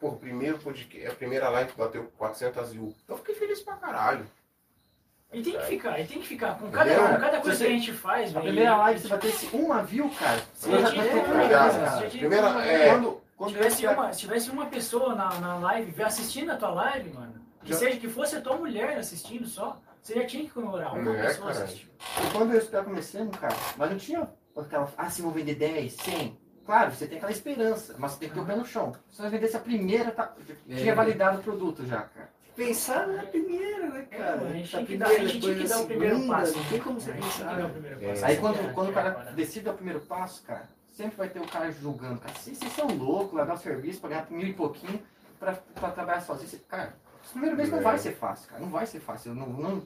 porra, 0.00 0.16
primeiro 0.16 0.58
podcast, 0.58 1.08
a 1.08 1.14
primeira 1.14 1.48
live 1.50 1.72
bateu 1.76 2.10
400 2.16 2.72
mil. 2.72 2.94
Eu 3.06 3.16
fiquei 3.18 3.34
feliz 3.34 3.60
pra 3.60 3.76
caralho. 3.76 4.26
E 5.38 5.42
tem 5.42 5.52
que 5.52 5.66
ficar, 5.66 6.00
e 6.00 6.06
tem 6.06 6.20
que 6.20 6.26
ficar. 6.26 6.58
Com 6.58 6.70
cada, 6.70 6.94
com 6.94 7.20
cada 7.20 7.40
coisa 7.40 7.56
Você- 7.58 7.64
que 7.66 7.70
a 7.70 7.74
gente 7.74 7.92
faz, 7.92 8.30
A 8.30 8.40
velho, 8.40 8.44
primeira 8.46 8.76
live 8.76 9.00
você 9.00 9.08
vai 9.08 9.18
ter 9.18 9.28
esse 9.28 9.46
uma 9.54 9.82
view, 9.82 10.10
cara. 10.18 10.40
Você 10.54 10.70
já. 10.70 10.78
Já 10.80 10.90
tinha 10.90 12.08
Primeira, 12.10 12.48
é, 12.64 12.90
Quando, 12.90 13.10
Se 13.10 13.20
quando 13.36 13.52
tivesse, 13.52 13.86
uma, 13.86 14.12
se 14.12 14.20
tivesse 14.20 14.50
uma 14.50 14.66
pessoa 14.66 15.14
na, 15.14 15.34
na 15.40 15.58
live 15.58 16.02
assistindo 16.02 16.50
a 16.52 16.56
tua 16.56 16.70
live, 16.70 17.10
mano, 17.10 17.34
que 17.62 17.72
Já- 17.72 17.78
seja 17.78 17.98
que 17.98 18.08
fosse 18.08 18.36
a 18.36 18.40
tua 18.40 18.56
mulher 18.56 18.96
assistindo 18.96 19.46
só, 19.46 19.78
você 20.00 20.14
já 20.14 20.24
tinha 20.26 20.44
que 20.44 20.50
comemorar. 20.50 20.94
Uma 20.98 21.16
É, 21.18 21.26
pessoa 21.26 21.52
cara. 21.52 21.68
E 21.68 22.30
quando 22.32 22.52
eu 22.52 22.58
estava 22.58 22.84
começando, 22.84 23.36
cara, 23.38 23.54
mas 23.76 23.90
não 23.90 23.98
tinha 23.98 24.28
aquela, 24.56 24.90
ah, 24.96 25.10
se 25.10 25.20
vão 25.20 25.30
vender 25.32 25.54
10, 25.56 25.92
100. 25.94 26.38
Claro, 26.64 26.90
você 26.92 27.06
tem 27.06 27.18
aquela 27.18 27.30
esperança, 27.30 27.94
mas 27.98 28.12
você 28.12 28.20
tem 28.20 28.28
que 28.30 28.34
ter 28.34 28.40
o 28.40 28.44
pé 28.46 28.56
no 28.56 28.64
chão. 28.64 28.92
Se 29.10 29.20
você 29.22 29.28
vendesse 29.28 29.56
a 29.56 29.60
primeira, 29.60 30.10
tá, 30.10 30.32
tinha 30.66 30.92
É. 30.92 30.94
validado 30.94 31.38
o 31.38 31.42
produto 31.42 31.86
já, 31.86 32.00
cara. 32.02 32.30
Pensar 32.56 33.06
na 33.06 33.22
primeira, 33.24 33.86
né, 33.90 34.06
É, 34.10 34.16
cara? 34.16 34.36
mano, 34.38 34.48
a 34.48 34.52
gente 34.54 34.62
Essa 34.64 34.76
tinha 34.76 34.86
que 34.86 34.96
dar, 34.96 35.06
primeira, 35.08 35.28
a 35.28 35.32
gente 35.32 35.42
tinha 35.42 35.54
que 35.56 35.68
dar 35.68 35.78
o 35.80 35.86
primeiro 35.86 36.14
segunda, 36.16 36.36
passo. 36.36 36.56
Não 36.56 36.64
tem 36.64 36.80
como 36.80 37.00
você 37.00 37.12
pensar. 37.12 37.44
dar 37.44 37.52
o 37.54 37.62
né? 37.62 37.68
primeiro 37.68 38.04
É. 38.04 38.08
passo. 38.08 38.24
Aí 38.24 38.36
quando, 38.38 38.60
é- 38.60 38.72
quando 38.72 38.86
o 38.88 38.90
é 38.90 38.94
cara 38.94 39.10
decide 39.36 39.60
dar 39.66 39.70
o 39.72 39.74
primeiro 39.74 40.00
passo, 40.00 40.42
cara, 40.42 40.68
sempre 40.96 41.16
vai 41.16 41.28
ter 41.28 41.40
o 41.40 41.46
cara 41.46 41.70
julgando, 41.70 42.18
cara, 42.20 42.34
vocês, 42.34 42.56
vocês 42.58 42.72
são 42.72 42.86
loucos, 42.88 43.34
largar 43.34 43.54
o 43.54 43.58
serviço, 43.58 44.00
pagar 44.00 44.26
mil 44.30 44.46
e 44.46 44.54
pouquinho 44.54 45.00
pra, 45.38 45.52
pra 45.74 45.90
trabalhar 45.90 46.20
sozinho. 46.22 46.48
Você- 46.48 46.60
Cara, 46.68 46.94
esse 47.22 47.32
primeiro 47.32 47.56
mês 47.56 47.68
não 47.70 47.78
É. 47.78 47.82
vai 47.82 47.98
ser 47.98 48.12
fácil, 48.12 48.48
cara, 48.48 48.62
não 48.62 48.70
vai 48.70 48.86
ser 48.86 49.00
fácil. 49.00 49.34
Não, 49.34 49.46
não- 49.48 49.82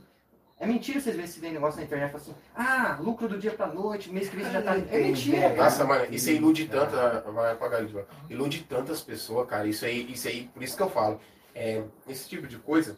é 0.60 0.64
mentira 0.66 1.00
vocês 1.00 1.16
verem 1.16 1.28
esse 1.28 1.40
negócio 1.40 1.80
na 1.80 1.86
internet 1.86 2.10
e 2.10 2.12
falam 2.12 2.24
assim, 2.26 2.34
ah, 2.54 2.98
lucro 3.00 3.26
do 3.28 3.36
dia 3.36 3.50
pra 3.50 3.66
noite, 3.66 4.12
mês 4.12 4.28
que 4.28 4.36
vem 4.36 4.44
você 4.44 4.52
já 4.52 4.62
tá. 4.62 4.76
É 4.76 4.98
mentira, 5.00 5.40
cara. 5.40 5.56
Nossa, 5.56 5.84
mano, 5.84 6.06
isso 6.14 6.28
aí 6.30 6.36
ilude 6.36 6.68
tanto. 6.68 6.92
Vai 7.32 7.52
apagar 7.52 7.82
isso, 7.84 7.98
Ilude 8.28 8.62
tantas 8.68 9.00
pessoas, 9.00 9.48
cara. 9.48 9.66
Isso 9.66 9.84
aí, 9.84 10.12
isso 10.12 10.28
aí, 10.28 10.48
por 10.54 10.62
isso 10.62 10.76
que 10.76 10.82
eu 10.84 10.90
falo. 10.90 11.18
É, 11.54 11.82
esse 12.08 12.28
tipo 12.28 12.46
de 12.46 12.56
coisa 12.58 12.96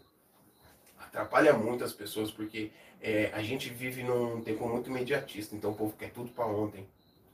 atrapalha 1.01 1.53
muito 1.53 1.85
as 1.85 1.93
pessoas, 1.93 2.31
porque 2.31 2.71
é, 3.01 3.31
a 3.33 3.43
gente 3.43 3.69
vive 3.71 4.03
num 4.03 4.41
tempo 4.41 4.67
muito 4.69 4.89
imediatista, 4.91 5.55
então 5.55 5.71
o 5.71 5.75
povo 5.75 5.95
quer 5.99 6.11
tudo 6.11 6.31
pra 6.31 6.47
ontem, 6.47 6.87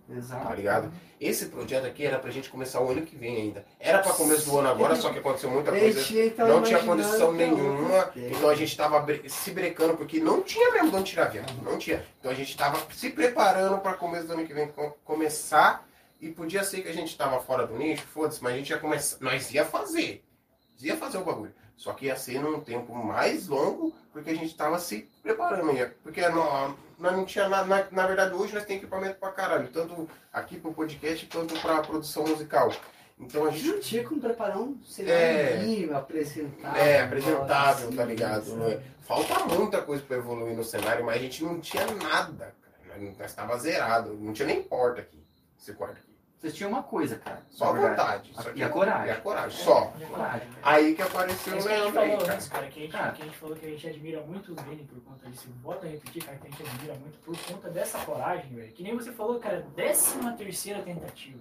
tá 0.09 0.15
Exato. 0.15 0.55
ligado? 0.55 0.93
Esse 1.21 1.47
projeto 1.47 1.85
aqui 1.87 2.05
era 2.07 2.19
pra 2.19 2.31
gente 2.31 2.49
começar 2.49 2.81
o 2.81 2.91
ano 2.91 3.03
que 3.03 3.15
vem 3.15 3.37
ainda. 3.37 3.65
Era 3.79 3.99
pra 3.99 4.13
começo 4.15 4.49
do 4.51 4.59
ano 4.59 4.69
agora, 4.69 4.97
só 4.97 5.13
que 5.13 5.19
aconteceu 5.19 5.51
muita 5.51 5.71
coisa. 5.71 6.01
então 6.27 6.49
Não 6.49 6.63
tinha 6.63 6.79
condição 6.83 7.35
é 7.35 7.37
nenhuma, 7.37 8.11
então 8.17 8.49
a 8.49 8.55
gente 8.55 8.77
tava 8.77 9.07
se 9.29 9.51
brecando, 9.51 9.97
porque 9.97 10.19
não 10.19 10.43
tinha 10.43 10.73
mesmo 10.73 10.91
de 10.91 10.97
onde 10.97 11.11
tirar 11.11 11.27
viado, 11.27 11.53
não 11.63 11.77
tinha. 11.79 12.05
Então 12.19 12.31
a 12.31 12.35
gente 12.35 12.57
tava 12.57 12.79
se 12.93 13.11
preparando 13.11 13.79
para 13.81 13.95
começo 13.95 14.27
do 14.27 14.33
ano 14.33 14.47
que 14.47 14.55
vem 14.55 14.69
co- 14.69 14.97
começar, 15.05 15.87
e 16.21 16.31
podia 16.31 16.65
ser 16.65 16.81
que 16.83 16.89
a 16.89 16.93
gente 16.93 17.17
tava 17.17 17.39
fora 17.41 17.65
do 17.65 17.77
nicho, 17.79 18.03
foda-se, 18.07 18.43
mas 18.43 18.55
a 18.55 18.57
gente 18.57 18.71
ia 18.71 18.79
começar, 18.79 19.19
nós 19.21 19.53
ia 19.53 19.65
fazer, 19.65 20.25
ia 20.81 20.97
fazer 20.97 21.19
o 21.19 21.25
bagulho. 21.25 21.55
Só 21.77 21.93
que 21.93 22.07
ia 22.07 22.17
ser 22.17 22.41
num 22.41 22.61
tempo 22.61 22.93
mais 22.95 23.47
longo, 23.47 23.95
porque 24.13 24.31
a 24.31 24.35
gente 24.35 24.57
tava 24.57 24.79
se 24.81 25.09
preparando, 25.23 25.73
ia, 25.73 25.95
porque 26.03 26.27
nós, 26.29 26.75
nós 26.99 27.13
não 27.13 27.25
tinha 27.25 27.49
nada, 27.49 27.67
na, 27.67 27.87
na 27.93 28.07
verdade 28.07 28.35
hoje 28.35 28.53
nós 28.55 28.65
temos 28.65 28.83
equipamento 28.83 29.15
pra 29.21 29.31
caralho, 29.31 29.69
tanto 29.69 30.09
aqui 30.33 30.59
pro 30.59 30.75
podcast 30.75 31.25
quanto 31.27 31.59
pra 31.61 31.81
produção 31.83 32.27
musical. 32.27 32.73
Então 33.21 33.47
a 33.47 33.51
gente 33.51 33.67
não 33.69 33.81
tinha 33.81 34.03
como 34.05 34.21
preparar 34.21 34.59
um 34.59 34.77
É. 34.83 34.87
cenário 34.89 35.61
mínimo, 35.69 35.97
apresentável. 35.97 36.83
é, 36.83 37.01
apresentável, 37.03 37.89
assim, 37.89 37.97
tá 37.97 38.05
ligado? 38.05 38.45
sabe? 38.45 38.81
Falta 39.03 39.45
muita 39.47 39.83
coisa 39.83 40.03
pra 40.03 40.17
evoluir 40.17 40.57
no 40.57 40.65
cenário, 40.65 41.05
mas 41.05 41.17
a 41.17 41.19
gente 41.21 41.45
não 41.45 41.61
tinha 41.61 41.87
nada, 41.87 42.55
cara. 42.61 42.99
Nós, 43.01 43.19
nós 43.19 43.35
tava 43.35 43.57
zerado. 43.59 44.15
Não 44.15 44.33
tinha 44.33 44.47
nem 44.47 44.63
porta 44.63 45.01
aqui, 45.01 45.21
esse 45.61 45.73
quarto. 45.75 46.01
Vocês 46.39 46.55
tinham 46.55 46.71
uma 46.71 46.85
coisa, 46.85 47.19
cara. 47.19 47.43
Só 47.51 47.71
a 47.71 47.73
verdade. 47.73 48.29
vontade. 48.29 48.33
A- 48.37 48.43
Só 48.43 48.51
que 48.53 48.59
e 48.61 48.63
a 48.63 48.69
coragem. 48.69 49.07
E 49.09 49.11
a 49.11 49.21
coragem, 49.21 49.59
só. 49.65 49.93
É, 50.01 50.05
Coragem. 50.07 50.49
Aí 50.63 50.95
que 50.95 51.03
apareceu 51.03 51.53
É 51.53 51.57
o 51.57 51.59
isso 51.59 51.69
que 51.69 51.75
a 51.75 51.77
gente 51.77 51.83
Leandro 51.83 52.01
aí, 52.01 52.09
falou 52.11 52.23
cara. 52.25 52.35
antes, 52.35 52.49
cara, 52.49 52.67
que 52.69 52.79
a, 52.79 52.83
gente, 52.83 52.93
Cara. 52.93 53.13
que 53.13 53.23
a 53.23 53.25
gente 53.25 53.37
falou 53.39 53.57
que 53.57 53.67
a 53.67 53.71
gente 53.71 53.89
admira 53.89 54.21
muito 54.23 54.53
o 54.53 54.55
Vini 54.63 54.85
por 54.85 55.01
conta 55.03 55.29
disso. 55.29 55.49
Volta 55.63 55.87
a 55.87 55.91
repetir, 55.91 56.25
cara, 56.25 56.39
que 56.39 56.47
a 56.47 56.51
gente 56.51 56.63
admira 56.63 56.95
muito 56.95 57.19
por 57.19 57.37
conta 57.39 57.69
dessa 57.71 57.99
coragem, 58.05 58.55
velho. 58.55 58.73
Que 58.73 58.83
nem 58.85 58.95
você 58.97 59.11
falou, 59.11 59.41
cara, 59.41 59.67
décima 59.75 60.33
terceira 60.35 60.81
tentativa. 60.83 61.41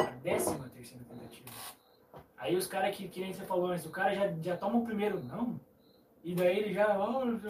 A 0.00 0.02
décima 0.22 0.68
terceira 0.70 1.04
tentativa. 1.04 1.48
Aí 2.36 2.56
os 2.56 2.66
caras 2.66 2.96
que, 2.96 3.06
que 3.08 3.20
nem 3.20 3.32
você 3.32 3.44
falou 3.44 3.66
antes, 3.70 3.86
o 3.86 3.90
cara 3.90 4.12
já, 4.14 4.32
já 4.42 4.56
toma 4.56 4.78
o 4.78 4.84
primeiro 4.84 5.22
não 5.22 5.58
E 6.26 6.34
daí 6.34 6.58
ele 6.58 6.74
já, 6.74 6.86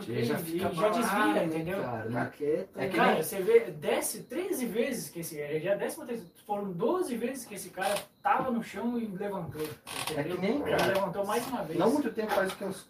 quê, 0.05 0.13
Ele 0.13 0.25
já 0.27 0.37
fica 0.37 0.69
já 0.75 0.89
desvia, 0.91 1.45
entendeu? 1.45 1.81
Cara, 1.81 2.11
não 2.11 2.31
quer, 2.31 2.69
É 2.77 2.89
que 2.89 2.95
Cara, 2.95 3.13
nem- 3.15 3.23
você 3.23 3.41
vê, 3.41 3.61
desce 3.71 4.25
13 4.25 4.67
vezes 4.67 5.09
que 5.09 5.21
esse. 5.21 5.39
Ele 5.39 5.61
já 5.61 5.75
décima 5.77 6.05
terceira. 6.05 6.31
Foram 6.47 6.73
12 6.73 7.17
vezes 7.17 7.47
que 7.47 7.55
esse 7.55 7.71
cara 7.71 7.95
tava 8.23 8.51
no 8.51 8.63
chão 8.63 8.99
e 8.99 9.07
levantou. 9.07 9.63
Entendeu? 9.63 10.19
É 10.19 10.25
que 10.25 10.39
nem, 10.43 10.61
Ele 10.61 10.71
cara, 10.71 10.87
levantou 10.93 11.25
mais 11.25 11.47
uma 11.47 11.63
vez. 11.65 11.79
Não 11.79 11.91
muito 11.91 12.13
tempo, 12.13 12.31
faz 12.35 12.53
que 12.53 12.65
uns. 12.67 12.87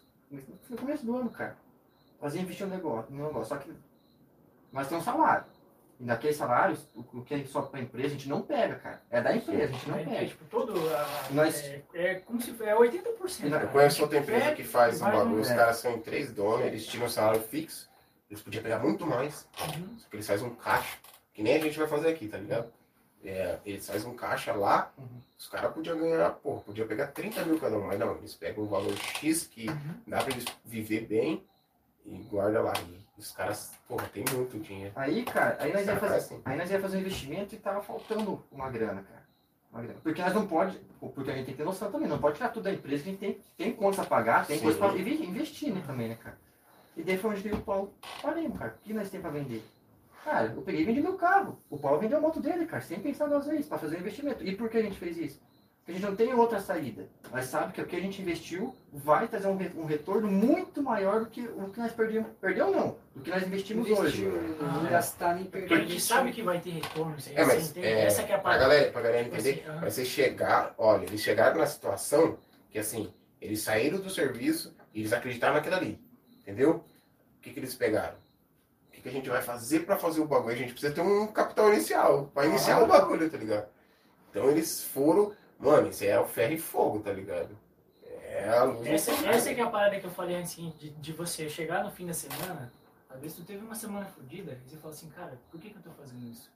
No 0.69 0.75
começo 0.77 1.05
do 1.05 1.15
ano, 1.15 1.29
cara. 1.29 1.55
Fazia 2.19 2.41
investir 2.41 2.67
no 2.67 2.75
negócio, 2.75 3.15
no 3.15 3.25
negócio. 3.25 3.55
Só 3.55 3.55
que 3.55 3.71
nós 4.73 4.89
temos 4.89 5.07
um 5.07 5.09
salário. 5.09 5.45
E 5.99 6.03
naquele 6.05 6.33
salário, 6.33 6.77
o 6.93 7.01
o 7.19 7.23
que 7.23 7.33
é 7.33 7.43
só 7.45 7.61
pra 7.63 7.79
empresa, 7.79 8.07
a 8.09 8.11
gente 8.11 8.29
não 8.29 8.41
pega, 8.41 8.75
cara. 8.75 9.01
É 9.09 9.19
da 9.21 9.35
empresa, 9.35 9.63
a 9.63 9.67
gente 9.67 9.89
não 9.89 9.97
É, 9.97 10.01
é, 10.01 10.05
pega. 10.05 10.25
tipo, 10.27 10.45
todo. 10.45 10.73
A, 10.95 11.27
Nós- 11.31 11.63
é, 11.63 11.81
é 11.95 12.15
como 12.15 12.39
se 12.39 12.51
é 12.63 12.75
80%. 12.75 13.51
Eu 13.51 13.59
Eu 13.59 13.67
conheço 13.69 14.01
outra 14.03 14.19
empresa 14.19 14.45
Pega 14.45 14.55
que 14.55 14.63
faz 14.63 14.99
e 14.99 15.03
um 15.03 15.05
bagulho, 15.11 15.41
os 15.41 15.49
É. 15.49 15.55
caras 15.55 15.77
são 15.77 15.93
em 15.93 15.99
três 16.01 16.31
donos, 16.31 16.65
eles 16.67 16.85
tiram 16.85 17.07
o 17.07 17.09
salário 17.09 17.41
fixo, 17.41 17.89
eles 18.29 18.43
podiam 18.43 18.61
pegar 18.63 18.77
muito 18.79 19.07
mais, 19.07 19.47
Uhum. 19.59 19.97
só 19.97 20.07
que 20.09 20.15
eles 20.15 20.27
fazem 20.27 20.47
um 20.47 20.55
caixa, 20.55 20.97
que 21.33 21.41
nem 21.41 21.55
a 21.55 21.59
gente 21.59 21.79
vai 21.79 21.87
fazer 21.87 22.09
aqui, 22.09 22.27
tá 22.27 22.37
ligado? 22.37 22.71
É, 23.25 23.57
eles 23.65 23.87
fazem 23.87 24.09
um 24.09 24.15
caixa 24.15 24.53
lá, 24.53 24.93
Uhum. 24.97 25.05
os 25.37 25.47
caras 25.47 25.73
podiam 25.73 25.97
ganhar, 25.97 26.29
pô, 26.29 26.57
podiam 26.57 26.87
pegar 26.87 27.07
30 27.07 27.43
mil 27.43 27.59
cada 27.59 27.75
um, 27.75 27.87
mas 27.87 27.97
não, 27.97 28.15
eles 28.17 28.35
pegam 28.35 28.63
um 28.63 28.67
valor 28.67 28.95
X 28.95 29.47
que 29.47 29.67
Uhum. 29.67 29.95
dá 30.05 30.23
pra 30.23 30.31
eles 30.31 30.45
viver 30.63 31.07
bem 31.07 31.43
e 32.07 32.17
guarda 32.23 32.61
lá. 32.61 32.73
E 33.17 33.19
os 33.19 33.31
caras, 33.31 33.73
porra, 33.87 34.07
tem 34.07 34.23
muito 34.33 34.57
dinheiro. 34.59 34.93
Aí, 34.95 35.23
cara, 35.25 35.57
aí 35.59 35.73
nós 35.73 35.85
ia 35.85 35.97
fazer, 35.97 36.15
assim. 36.15 36.41
aí 36.45 36.57
nós 36.57 36.71
ia 36.71 36.79
fazer 36.79 36.97
um 36.97 36.99
investimento 37.01 37.53
e 37.55 37.57
tava 37.57 37.81
faltando 37.81 38.43
uma 38.51 38.69
grana, 38.69 39.01
cara. 39.03 39.27
Uma 39.71 39.81
grana. 39.81 39.99
Porque 40.01 40.21
nós 40.21 40.33
não 40.33 40.47
pode, 40.47 40.79
porque 40.99 41.29
a 41.31 41.35
gente 41.35 41.45
tem 41.45 41.53
que 41.53 41.57
ter 41.57 41.65
noção 41.65 41.91
também, 41.91 42.07
não 42.07 42.19
pode 42.19 42.37
tirar 42.37 42.49
tudo 42.49 42.63
da 42.63 42.71
empresa, 42.73 43.03
que 43.03 43.09
a 43.09 43.11
gente 43.11 43.19
tem, 43.19 43.39
tem 43.57 43.73
contas 43.73 43.99
a 43.99 44.05
pagar, 44.05 44.47
tem 44.47 44.57
Sim. 44.57 44.63
coisa 44.63 44.79
pra 44.79 44.97
inve- 44.97 45.25
investir, 45.25 45.73
né, 45.73 45.83
também, 45.85 46.09
né, 46.09 46.15
cara. 46.15 46.37
E 46.95 47.03
daí 47.03 47.17
foi 47.17 47.31
onde 47.31 47.41
veio 47.41 47.57
o 47.57 47.61
Paulo. 47.61 47.93
Parei, 48.21 48.49
cara, 48.49 48.75
o 48.79 48.83
que 48.83 48.93
nós 48.93 49.09
temos 49.09 49.23
pra 49.29 49.31
vender? 49.39 49.63
Cara, 50.23 50.47
eu 50.55 50.61
peguei 50.61 50.81
e 50.81 50.85
vendi 50.85 51.01
meu 51.01 51.15
carro. 51.15 51.61
O 51.69 51.77
Paulo 51.77 51.99
vendeu 51.99 52.17
a 52.17 52.21
moto 52.21 52.39
dele, 52.39 52.65
cara, 52.65 52.81
sem 52.81 52.99
pensar 52.99 53.27
duas 53.27 53.45
vezes, 53.45 53.67
pra 53.67 53.77
fazer 53.77 53.97
um 53.97 53.99
investimento. 53.99 54.43
E 54.43 54.55
por 54.55 54.69
que 54.69 54.77
a 54.77 54.81
gente 54.81 54.97
fez 54.97 55.17
isso? 55.17 55.41
Porque 55.87 55.91
a 55.93 55.95
gente 56.01 56.09
não 56.09 56.15
tem 56.17 56.33
outra 56.33 56.59
saída. 56.59 57.07
Mas 57.31 57.45
sabe 57.45 57.71
que 57.71 57.81
o 57.81 57.85
que 57.85 57.95
a 57.95 57.99
gente 58.01 58.21
investiu 58.21 58.75
vai 58.91 59.25
trazer 59.25 59.47
um, 59.47 59.55
re- 59.55 59.71
um 59.73 59.85
retorno 59.85 60.29
muito 60.29 60.83
maior 60.83 61.21
do 61.21 61.27
que 61.27 61.39
o 61.47 61.69
que 61.69 61.79
nós 61.79 61.93
perdemos. 61.93 62.29
Perdeu 62.41 62.69
não, 62.69 62.97
do 63.15 63.21
que 63.23 63.29
nós 63.29 63.41
investimos 63.43 63.89
hoje. 63.89 64.25
Investiu, 64.25 64.61
não 64.61 64.85
Ah, 64.85 64.89
gastar 64.89 65.35
nem 65.35 65.45
Porque 65.45 65.65
perder. 65.65 65.85
a 65.85 65.87
gente 65.87 66.01
sabe 66.01 66.33
que 66.33 66.41
vai 66.43 66.59
ter 66.59 66.71
retorno. 66.71 67.15
É, 67.33 67.45
mas 67.45 67.77
é, 67.77 68.01
Essa 68.05 68.23
que 68.23 68.33
é 68.33 68.35
a 68.35 68.37
pra 68.37 68.51
parada. 68.51 68.63
galera, 68.63 68.91
pra 68.91 69.01
galera 69.01 69.27
entender, 69.27 69.49
assim, 69.51 69.63
ah. 69.69 69.79
vai 69.79 69.91
ser 69.91 70.03
chegar, 70.03 70.75
olha, 70.77 71.05
eles 71.05 71.21
chegaram 71.21 71.57
na 71.57 71.65
situação 71.65 72.37
que 72.69 72.77
assim, 72.77 73.13
eles 73.39 73.61
saíram 73.61 73.97
do 74.01 74.09
serviço 74.09 74.75
e 74.93 74.99
eles 74.99 75.13
acreditaram 75.13 75.53
naquilo 75.53 75.75
ali, 75.75 76.01
entendeu? 76.41 76.83
O 77.37 77.41
que, 77.41 77.51
que 77.53 77.59
eles 77.61 77.73
pegaram? 77.75 78.15
O 78.89 78.91
que, 78.91 79.01
que 79.03 79.07
a 79.07 79.11
gente 79.13 79.29
vai 79.29 79.41
fazer 79.41 79.85
pra 79.85 79.95
fazer 79.95 80.19
o 80.19 80.25
bagulho? 80.27 80.53
A 80.53 80.57
gente 80.57 80.73
precisa 80.73 80.93
ter 80.93 80.99
um 80.99 81.27
capital 81.27 81.71
inicial, 81.71 82.29
pra 82.33 82.45
iniciar 82.45 82.83
o 82.83 82.87
bagulho, 82.87 83.29
tá 83.29 83.37
ligado? 83.37 83.67
Então 84.29 84.49
eles 84.49 84.83
foram, 84.83 85.31
mano, 85.59 85.89
isso 85.89 86.03
é 86.03 86.19
o 86.19 86.25
ferro 86.25 86.53
e 86.53 86.57
fogo, 86.57 86.99
tá 86.99 87.11
ligado? 87.11 87.57
É 88.03 88.49
a 88.49 88.63
luz. 88.63 88.87
Essa, 88.87 89.11
essa 89.27 89.53
que 89.53 89.59
é 89.59 89.63
a 89.63 89.69
parada 89.69 89.99
que 89.99 90.05
eu 90.05 90.11
falei 90.11 90.35
antes, 90.35 90.53
assim, 90.53 90.73
de, 90.77 90.89
de 90.89 91.13
você 91.13 91.49
chegar 91.49 91.83
no 91.83 91.91
fim 91.91 92.05
da 92.05 92.13
semana, 92.13 92.71
às 93.09 93.19
vezes 93.19 93.37
tu 93.37 93.43
teve 93.43 93.63
uma 93.63 93.75
semana 93.75 94.05
fodida, 94.05 94.59
e 94.65 94.69
você 94.69 94.77
fala 94.77 94.93
assim, 94.93 95.09
cara, 95.09 95.39
por 95.49 95.59
que, 95.59 95.69
que 95.69 95.77
eu 95.77 95.81
tô 95.81 95.91
fazendo 95.91 96.23
isso? 96.27 96.51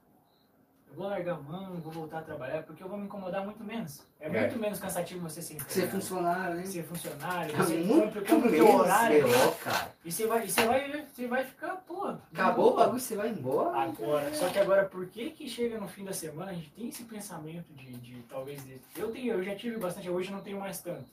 Eu 0.92 0.98
vou 0.98 1.08
largar 1.08 1.36
a 1.36 1.38
mão, 1.40 1.80
vou 1.80 1.90
voltar 1.90 2.18
a 2.18 2.22
trabalhar, 2.22 2.62
porque 2.64 2.82
eu 2.82 2.88
vou 2.88 2.98
me 2.98 3.06
incomodar 3.06 3.42
muito 3.42 3.64
menos. 3.64 4.02
É, 4.20 4.26
É. 4.26 4.28
muito 4.28 4.58
menos 4.58 4.78
cansativo 4.78 5.26
você 5.26 5.40
ser 5.40 5.58
Ser 5.66 5.88
funcionário, 5.88 6.56
né? 6.56 6.66
ser 6.66 6.82
funcionário, 6.84 7.54
É 7.54 7.76
muito 7.82 8.20
cumpre, 8.26 8.48
o 8.48 8.50
teu 8.52 8.74
horário, 8.76 9.22
melhor, 9.26 9.56
cara. 9.58 9.94
e 10.04 10.12
você 10.12 10.26
vai, 10.26 10.44
e 10.44 10.50
você 10.50 10.66
vai, 10.66 11.06
você 11.06 11.26
vai 11.26 11.44
ficar, 11.46 11.76
pô, 11.86 12.08
Acabou 12.30 12.72
o 12.72 12.76
bagulho, 12.76 13.00
você 13.00 13.16
vai 13.16 13.30
embora. 13.30 13.78
Agora, 13.84 14.34
só 14.34 14.50
que 14.50 14.58
agora, 14.58 14.84
por 14.84 15.06
que 15.06 15.30
que 15.30 15.48
chega 15.48 15.80
no 15.80 15.88
fim 15.88 16.04
da 16.04 16.12
semana, 16.12 16.50
a 16.50 16.54
gente 16.54 16.68
tem 16.72 16.88
esse 16.88 17.04
pensamento 17.04 17.72
de, 17.72 17.90
de 17.94 18.22
talvez, 18.28 18.62
de, 18.62 18.78
eu 18.94 19.10
tenho, 19.10 19.32
eu 19.32 19.42
já 19.42 19.56
tive 19.56 19.78
bastante, 19.78 20.10
hoje 20.10 20.30
não 20.30 20.42
tenho 20.42 20.60
mais 20.60 20.78
tanto, 20.82 21.06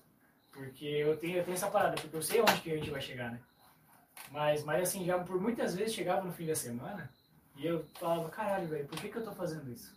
porque 0.51 0.85
eu 0.85 1.15
tenho, 1.15 1.37
eu 1.37 1.43
tenho 1.45 1.55
essa 1.55 1.67
parada, 1.67 1.95
porque 2.01 2.17
eu 2.17 2.21
sei 2.21 2.41
onde 2.41 2.59
que 2.59 2.69
a 2.73 2.75
gente 2.75 2.91
vai 2.91 2.99
chegar, 3.01 3.31
né? 3.31 3.39
Mas, 4.29 4.61
mas 4.65 4.83
assim, 4.89 5.05
já 5.05 5.17
por 5.19 5.39
muitas 5.41 5.73
vezes 5.73 5.93
chegava 5.93 6.21
no 6.21 6.33
fim 6.33 6.45
da 6.45 6.53
semana 6.55 7.09
e 7.59 7.67
eu 7.67 7.85
falava, 7.99 8.29
caralho, 8.29 8.69
velho, 8.69 8.87
por 8.87 8.97
que 8.97 9.09
que 9.09 9.17
eu 9.17 9.23
tô 9.23 9.33
fazendo 9.33 9.69
isso? 9.69 9.93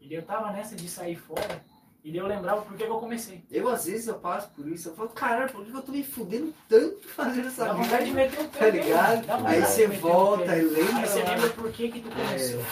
E 0.00 0.12
eu 0.12 0.22
tava 0.22 0.50
nessa 0.50 0.74
de 0.74 0.88
sair 0.88 1.14
fora 1.14 1.64
e 2.02 2.16
eu 2.16 2.26
lembrava 2.26 2.62
por 2.62 2.76
que 2.76 2.84
que 2.84 2.90
eu 2.90 2.98
comecei. 2.98 3.44
Eu, 3.48 3.68
às 3.68 3.86
vezes, 3.86 4.08
eu 4.08 4.18
passo 4.18 4.50
por 4.50 4.66
isso. 4.66 4.88
Eu 4.88 4.96
falo, 4.96 5.08
caralho, 5.10 5.52
por 5.52 5.64
que 5.64 5.72
eu 5.72 5.82
tô 5.82 5.92
me 5.92 6.02
fudendo 6.02 6.52
tanto 6.68 7.06
fazendo 7.14 7.46
essa 7.46 7.66
Dá 7.66 7.72
vontade 7.72 8.06
de 8.06 8.12
meter 8.12 8.40
o 8.40 8.48
pé 8.48 8.58
Tá 8.58 8.70
ligado? 8.70 9.46
Aí 9.46 9.60
você 9.60 9.86
volta 9.86 10.56
e 10.56 10.62
lembra. 10.62 10.96
Aí 10.96 11.06
você 11.06 11.22
lembra 11.22 11.50
por 11.50 11.70
que 11.70 11.88
que 11.92 12.00
tu 12.00 12.10
começou. 12.10 12.60
É. 12.60 12.64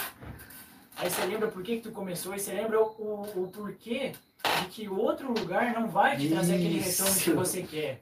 Aí 0.97 1.11
você 1.11 1.27
lembra 1.27 1.49
por 1.49 1.63
que 1.63 1.77
que 1.77 1.83
tu 1.83 1.93
começou 1.93 2.35
e 2.35 2.41
você 2.41 2.53
lembra 2.53 2.81
o, 2.81 3.43
o, 3.45 3.49
porquê 3.53 4.13
de 4.63 4.67
que 4.69 4.89
outro 4.89 5.29
lugar 5.29 5.73
não 5.73 5.89
vai 5.89 6.17
te 6.17 6.31
trazer 6.31 6.55
aquele 6.55 6.79
retorno 6.79 7.15
que 7.15 7.31
você 7.31 7.63
quer. 7.63 8.01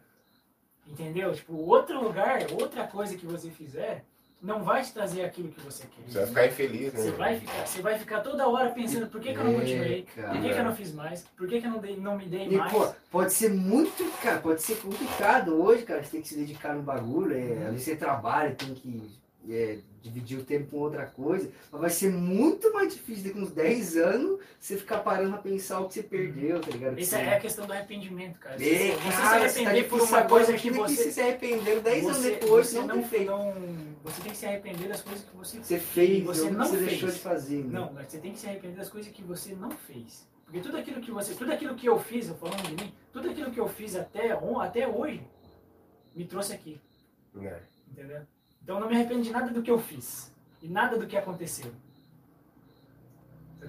Entendeu? 0.86 1.34
Tipo, 1.34 1.54
outro 1.54 2.02
lugar, 2.02 2.40
outra 2.52 2.86
coisa 2.86 3.16
que 3.16 3.26
você 3.26 3.50
fizer, 3.50 4.04
não 4.44 4.62
vai 4.62 4.82
te 4.82 4.92
trazer 4.92 5.24
aquilo 5.24 5.48
que 5.48 5.60
você 5.62 5.86
quer. 5.86 6.02
Você 6.06 6.18
vai 6.18 6.26
ficar 6.26 6.46
infeliz, 6.46 6.92
né? 6.92 7.00
Você 7.00 7.10
vai 7.12 7.40
ficar, 7.40 7.66
você 7.66 7.82
vai 7.82 7.98
ficar 7.98 8.20
toda 8.20 8.46
hora 8.46 8.70
pensando 8.70 9.06
por 9.06 9.18
que, 9.20 9.32
que 9.32 9.38
eu 9.38 9.44
não 9.44 9.54
continuei, 9.54 10.06
por 10.14 10.30
que, 10.42 10.52
que 10.52 10.58
eu 10.58 10.64
não 10.64 10.76
fiz 10.76 10.92
mais, 10.92 11.22
por 11.36 11.48
que, 11.48 11.60
que 11.60 11.66
eu 11.66 11.70
não, 11.70 11.78
dei, 11.78 11.96
não 11.96 12.18
me 12.18 12.26
dei 12.26 12.48
E, 12.48 12.56
mais. 12.58 12.70
pô, 12.70 12.92
pode 13.10 13.32
ser 13.32 13.48
muito, 13.48 14.04
cara, 14.20 14.40
pode 14.40 14.60
ser 14.60 14.76
complicado 14.76 15.54
hoje, 15.54 15.82
cara. 15.84 16.04
Você 16.04 16.10
tem 16.10 16.20
que 16.20 16.28
se 16.28 16.36
dedicar 16.36 16.74
no 16.74 16.82
bagulho. 16.82 17.34
É, 17.34 17.64
às 17.64 17.70
vezes 17.70 17.82
você 17.84 17.96
trabalha, 17.96 18.54
tem 18.54 18.74
que 18.74 19.10
é, 19.48 19.78
dividir 20.00 20.38
o 20.38 20.44
tempo 20.44 20.70
com 20.70 20.78
outra 20.78 21.06
coisa. 21.06 21.50
Mas 21.72 21.80
vai 21.80 21.90
ser 21.90 22.10
muito 22.10 22.72
mais 22.72 22.92
difícil 22.94 23.24
daqui 23.24 23.38
uns 23.38 23.50
10 23.52 23.96
anos 23.96 24.40
você 24.58 24.76
ficar 24.76 24.98
parando 25.00 25.34
a 25.34 25.38
pensar 25.38 25.80
o 25.80 25.88
que 25.88 25.94
você 25.94 26.02
perdeu, 26.02 26.60
tá 26.60 26.70
ligado? 26.70 26.94
Que 26.96 27.02
Essa 27.02 27.16
você- 27.18 27.22
é 27.24 27.36
a 27.36 27.40
questão 27.40 27.66
do 27.66 27.72
arrependimento, 27.72 28.38
cara. 28.38 28.58
Você, 28.58 28.64
É, 28.74 28.88
você 28.96 28.96
cara, 28.96 29.00
se 29.00 29.10
você 29.10 29.22
tá 29.22 29.30
arrepender 29.70 29.88
por 29.88 29.96
difícil 30.00 30.16
uma 30.18 30.26
coisa 30.28 30.52
que 30.54 30.70
você. 30.70 31.10
se 31.10 31.20
arrependeu 31.20 31.80
10 31.82 32.04
anos 32.04 32.16
você- 32.18 32.30
depois, 32.30 32.66
você 32.68 32.78
não 32.80 32.88
tem 32.88 33.04
feito. 33.04 33.26
não- 33.30 33.54
você 34.02 34.22
tem 34.22 34.32
que 34.32 34.38
se 34.38 34.46
arrepender 34.46 34.88
das 34.88 35.02
coisas 35.02 35.24
que 35.24 35.36
você 35.36 35.58
Você 35.58 35.78
fez, 35.78 36.24
Você 36.24 36.42
ou 36.42 36.52
não 36.52 36.64
você 36.66 36.76
fez. 36.76 36.88
deixou 36.90 37.08
de 37.10 37.18
fazer. 37.18 37.64
né? 37.64 37.70
Não, 37.78 37.92
mas 37.92 38.06
você 38.08 38.18
tem 38.18 38.32
que 38.32 38.38
se 38.38 38.46
arrepender 38.46 38.76
das 38.76 38.88
coisas 38.90 39.10
que 39.12 39.22
você 39.22 39.54
não 39.54 39.70
fez. 39.70 40.26
Porque 40.44 40.60
tudo 40.60 40.76
aquilo 40.76 41.00
que 41.00 41.10
você, 41.10 41.34
tudo 41.34 41.50
aquilo 41.52 41.74
que 41.74 41.88
eu 41.88 41.98
fiz, 41.98 42.28
eu 42.28 42.34
falando 42.34 42.62
de 42.62 42.84
mim, 42.84 42.92
tudo 43.12 43.30
aquilo 43.30 43.50
que 43.50 43.58
eu 43.58 43.66
fiz 43.68 43.96
até, 43.96 44.32
até 44.60 44.86
hoje 44.86 45.22
me 46.14 46.24
trouxe 46.26 46.52
aqui, 46.52 46.80
É. 47.40 47.58
entendeu? 47.90 48.22
Então 48.64 48.76
eu 48.76 48.80
não 48.80 48.88
me 48.88 48.94
arrependo 48.96 49.22
de 49.22 49.30
nada 49.30 49.50
do 49.52 49.62
que 49.62 49.70
eu 49.70 49.78
fiz 49.78 50.32
e 50.62 50.68
nada 50.68 50.98
do 50.98 51.06
que 51.06 51.16
aconteceu. 51.16 51.70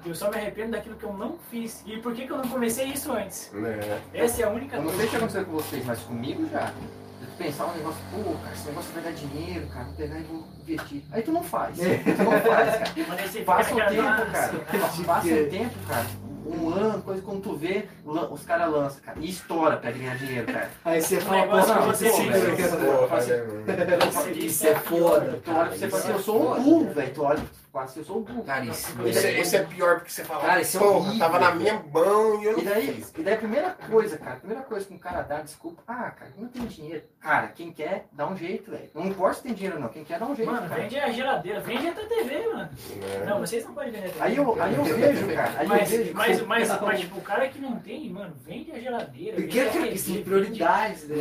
Eu 0.05 0.15
só 0.15 0.29
me 0.29 0.37
arrependo 0.37 0.71
daquilo 0.71 0.95
que 0.95 1.03
eu 1.03 1.13
não 1.13 1.37
fiz. 1.49 1.83
E 1.85 1.97
por 1.97 2.13
que, 2.13 2.25
que 2.25 2.31
eu 2.31 2.37
não 2.37 2.47
comecei 2.47 2.87
isso 2.87 3.11
antes? 3.11 3.51
Né? 3.53 4.01
Essa 4.13 4.41
é 4.41 4.45
a 4.45 4.49
única 4.49 4.77
Eu 4.77 4.83
não 4.83 4.89
sei 4.89 4.97
o 4.97 5.01
que 5.01 5.07
coisa. 5.09 5.17
aconteceu 5.17 5.45
com 5.45 5.51
vocês, 5.51 5.85
mas 5.85 5.99
comigo 6.01 6.47
já. 6.49 6.73
Eu 7.21 7.27
pensar 7.37 7.65
um 7.67 7.75
negócio, 7.75 7.99
pô, 8.11 8.33
cara, 8.43 8.53
esse 8.53 8.67
negócio 8.67 8.93
vai 8.93 9.03
dar 9.03 9.11
dinheiro, 9.11 9.67
cara, 9.67 9.85
vou 9.85 9.93
pegar 9.95 10.19
e 10.19 10.23
vou 10.23 10.47
investir. 10.61 11.03
Aí 11.11 11.21
tu 11.21 11.31
não 11.31 11.43
faz. 11.43 11.77
Tu 11.77 12.23
não 12.23 12.31
faz, 12.41 12.71
cara. 12.77 12.91
Mas 13.07 13.19
aí 13.19 13.27
você 13.29 13.41
Passa 13.41 13.69
fica 13.69 13.85
um 13.85 13.89
tempo, 13.89 14.31
cara. 14.31 14.59
Passa 15.05 15.27
um 15.27 15.49
tempo, 15.49 15.87
cara. 15.87 16.05
Um 16.45 16.69
ano, 16.69 17.01
coisa 17.01 17.21
quando 17.23 17.41
tu 17.41 17.55
vê, 17.55 17.85
os 18.05 18.43
caras 18.43 18.71
lançam, 18.71 18.99
cara. 19.03 19.17
E 19.19 19.29
estoura 19.29 19.77
pra 19.77 19.91
ganhar 19.91 20.15
dinheiro, 20.15 20.45
cara. 20.45 20.69
Aí 20.83 21.01
você 21.01 21.17
Um 21.17 21.21
fala, 21.21 21.47
pô, 21.47 21.55
não, 21.67 21.85
você 21.87 22.07
né, 23.27 23.37
mano? 23.47 24.37
Isso 24.37 24.67
é 24.67 24.75
foda, 24.75 25.39
Tu 25.43 25.51
olha 25.51 25.65
pra 25.69 25.77
você 25.77 25.85
e 25.85 25.89
fala 25.89 26.03
assim, 26.03 26.11
eu 26.11 26.19
sou 26.19 26.55
um 26.55 26.63
burro, 26.63 26.93
velho. 26.93 27.13
Tu 27.13 27.23
olha 27.23 27.41
quase 27.75 27.93
que 27.95 27.99
eu 27.99 28.05
sou 28.05 28.19
um 28.19 28.21
burro. 28.21 28.41
Cara, 28.45 28.63
isso, 28.63 28.95
Esse, 29.05 29.27
é- 29.27 29.39
esse 29.41 29.57
é 29.57 29.63
pior 29.65 29.95
porque 29.95 30.09
você 30.09 30.23
fala, 30.23 30.39
Cara, 30.45 30.61
isso 30.61 30.77
é 30.77 30.79
porra, 30.79 30.95
horrível, 30.95 31.19
tava 31.19 31.39
na 31.39 31.51
minha 31.55 31.83
mão 31.91 32.41
e 32.41 32.45
eu 32.45 32.53
não 32.53 32.59
E 32.59 32.63
daí, 32.63 32.93
fiz. 32.93 33.13
e 33.17 33.21
daí 33.21 33.33
a 33.33 33.37
primeira 33.37 33.69
coisa, 33.71 34.17
cara, 34.17 34.31
a 34.31 34.39
primeira 34.39 34.63
coisa 34.63 34.85
que 34.85 34.93
um 34.93 34.97
cara 34.97 35.21
dá 35.23 35.41
desculpa, 35.41 35.83
ah, 35.85 36.09
cara, 36.11 36.31
eu 36.37 36.43
não 36.43 36.47
tenho 36.49 36.67
dinheiro. 36.67 37.03
Cara, 37.19 37.47
quem 37.49 37.73
quer, 37.73 38.05
dá 38.13 38.27
um 38.27 38.37
jeito, 38.37 38.71
velho. 38.71 38.89
Não 38.95 39.05
importa 39.05 39.33
se 39.35 39.43
tem 39.43 39.53
dinheiro 39.53 39.75
ou 39.75 39.81
não, 39.81 39.89
quem 39.89 40.05
quer, 40.05 40.17
dá 40.19 40.25
um 40.25 40.33
jeito, 40.33 40.49
Mano, 40.49 40.69
cara. 40.69 40.81
vende 40.81 40.97
a 40.97 41.11
geladeira, 41.11 41.59
vende 41.59 41.87
a 41.89 41.91
tua 41.91 42.05
TV, 42.05 42.47
mano. 42.47 42.69
Né? 42.69 43.25
Não, 43.27 43.39
vocês 43.39 43.65
não 43.65 43.73
podem 43.73 43.91
vender 43.91 44.05
a 44.05 44.09
TV. 44.11 44.21
Aí 44.23 44.37
eu, 44.37 44.61
aí 44.61 44.73
eu 44.75 44.83
vejo, 44.85 45.35
cara, 45.35 45.53
aí 45.59 45.67
Mas, 45.67 45.91
eu 45.91 45.97
vejo. 45.99 46.13
mas, 46.15 46.37
como- 46.37 46.47
mas, 46.49 46.81
mas, 46.81 46.99
tipo, 47.01 47.17
o 47.17 47.21
cara 47.21 47.49
que 47.49 47.59
não 47.59 47.77
tem, 47.79 48.09
mano, 48.09 48.33
vende 48.45 48.71
a 48.71 48.79
geladeira. 48.79 49.35
Porque 49.35 49.47
vende 49.47 49.59
a 49.59 49.65
cara, 49.73 49.83
TV, 49.83 49.95
isso 49.95 50.13
tem 50.13 50.23
prioridades, 50.23 51.03
né? 51.09 51.15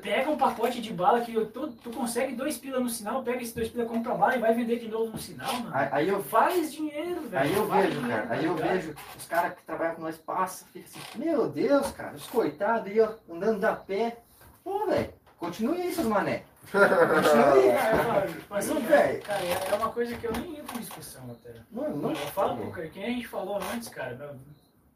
Pega 0.00 0.30
um 0.30 0.36
pacote 0.36 0.80
de 0.80 0.92
bala 0.92 1.20
que 1.22 1.34
eu- 1.34 1.46
tu, 1.46 1.66
tu 1.68 1.90
consegue 1.90 2.36
dois 2.36 2.56
pila 2.58 2.78
no 2.78 2.88
sinal, 2.88 3.24
pega 3.24 3.38
esses 3.42 3.52
dois 3.52 3.68
pila, 3.70 3.84
compra 3.86 4.14
bala 4.14 4.36
e 4.36 4.38
vai 4.38 4.54
vender 4.54 4.78
de 4.78 4.86
novo 4.86 5.10
no 5.10 5.18
sinal, 5.18 5.52
mano. 5.54 5.70
Aí, 5.74 5.88
aí 5.96 6.08
eu 6.08 6.22
Faz 6.22 6.72
dinheiro, 6.72 7.20
velho. 7.28 7.38
Aí 7.44 7.54
eu 7.54 7.66
vejo, 7.66 8.00
dinheiro, 8.00 8.08
cara, 8.08 8.34
aí 8.34 8.44
eu 8.44 8.54
tá 8.54 8.62
ligado? 8.62 8.74
vejo 8.74 8.94
os 9.16 9.26
caras 9.26 9.54
que 9.54 9.62
trabalham 9.64 9.94
com 9.96 10.02
nós 10.02 10.16
passam, 10.18 10.68
fica 10.68 10.86
assim, 10.86 11.18
meu 11.18 11.48
Deus, 11.48 11.90
cara, 11.92 12.14
os 12.14 12.26
coitados 12.26 12.90
aí, 12.90 13.00
ó, 13.00 13.14
andando 13.30 13.64
a 13.64 13.74
pé. 13.76 14.18
Pô, 14.64 14.86
velho, 14.86 15.12
continue 15.38 15.80
aí, 15.80 15.94
seus 15.94 16.06
mané. 16.06 16.44
Continue 16.72 17.70
aí. 17.70 17.76
Cara, 17.76 18.26
Não, 18.66 18.76
é- 18.76 18.80
velho. 18.80 19.22
Cara, 19.22 19.44
é 19.44 19.68
é 19.70 19.74
uma 19.74 19.92
coisa 19.92 20.16
que 20.16 20.26
eu 20.26 20.32
nem 20.32 20.58
entro 20.58 20.76
em 20.76 20.80
discussão 20.80 21.30
até. 21.30 21.54
Mano, 21.70 21.96
não. 21.96 22.10
Eu 22.10 22.16
falo 22.16 22.56
pro 22.56 22.70
cara, 22.72 22.88
quem 22.88 23.04
a 23.04 23.08
gente 23.10 23.28
falou 23.28 23.56
antes, 23.72 23.88
cara, 23.88 24.14
não, 24.16 24.40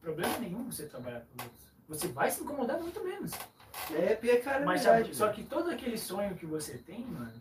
problema 0.00 0.36
nenhum 0.38 0.65
você 0.70 0.86
trabalhar 0.86 1.20
com 1.20 1.44
outros. 1.44 1.70
Você 1.88 2.08
vai 2.08 2.31
se 2.31 2.42
incomodar 2.42 2.78
muito 2.81 3.02
menos. 3.04 3.33
É, 3.92 4.16
pior 4.16 4.40
cara, 4.40 4.62
é 4.62 4.65
Mas 4.65 4.83
verdade, 4.83 5.04
sabe, 5.04 5.16
só 5.16 5.24
velho. 5.26 5.36
que 5.36 5.44
todo 5.44 5.70
aquele 5.70 5.97
sonho 5.97 6.34
que 6.34 6.47
você 6.47 6.76
tem, 6.78 7.04
mano, 7.06 7.33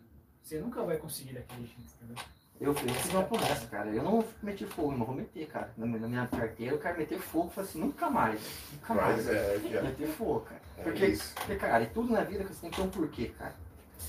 você 0.42 0.58
nunca 0.60 0.82
vai 0.82 0.96
conseguir 0.96 1.34
daquele 1.34 1.66
jeito, 1.66 1.92
entendeu? 2.00 2.22
Eu 2.60 2.74
fiz 2.74 3.10
uma 3.14 3.22
promessa, 3.22 3.66
cara. 3.68 3.88
Eu 3.88 4.02
não 4.02 4.22
meti 4.42 4.66
fogo, 4.66 4.92
não 4.92 5.06
vou 5.06 5.14
meter, 5.14 5.46
cara. 5.46 5.72
Na 5.78 5.86
minha 5.86 5.98
na 6.00 6.08
minha 6.08 6.26
carteira 6.26 6.74
eu 6.74 6.78
quero 6.78 6.98
meter 6.98 7.18
fogo. 7.18 7.48
Falei 7.50 7.70
assim, 7.70 7.80
nunca 7.80 8.10
mais. 8.10 8.40
Nunca 8.72 8.94
mais. 8.94 9.26
É, 9.28 9.56
viado. 9.56 9.84
Meter 9.84 10.08
fogo, 10.08 10.40
cara. 10.40 10.60
É 10.76 10.82
Porque, 10.82 11.06
isso. 11.06 11.34
porque, 11.36 11.56
cara, 11.56 11.82
e 11.84 11.86
tudo 11.86 12.12
na 12.12 12.22
vida 12.22 12.44
você 12.44 12.60
tem 12.60 12.70
que 12.70 12.76
ter 12.76 12.82
um 12.82 12.90
porquê, 12.90 13.26
cara. 13.38 13.54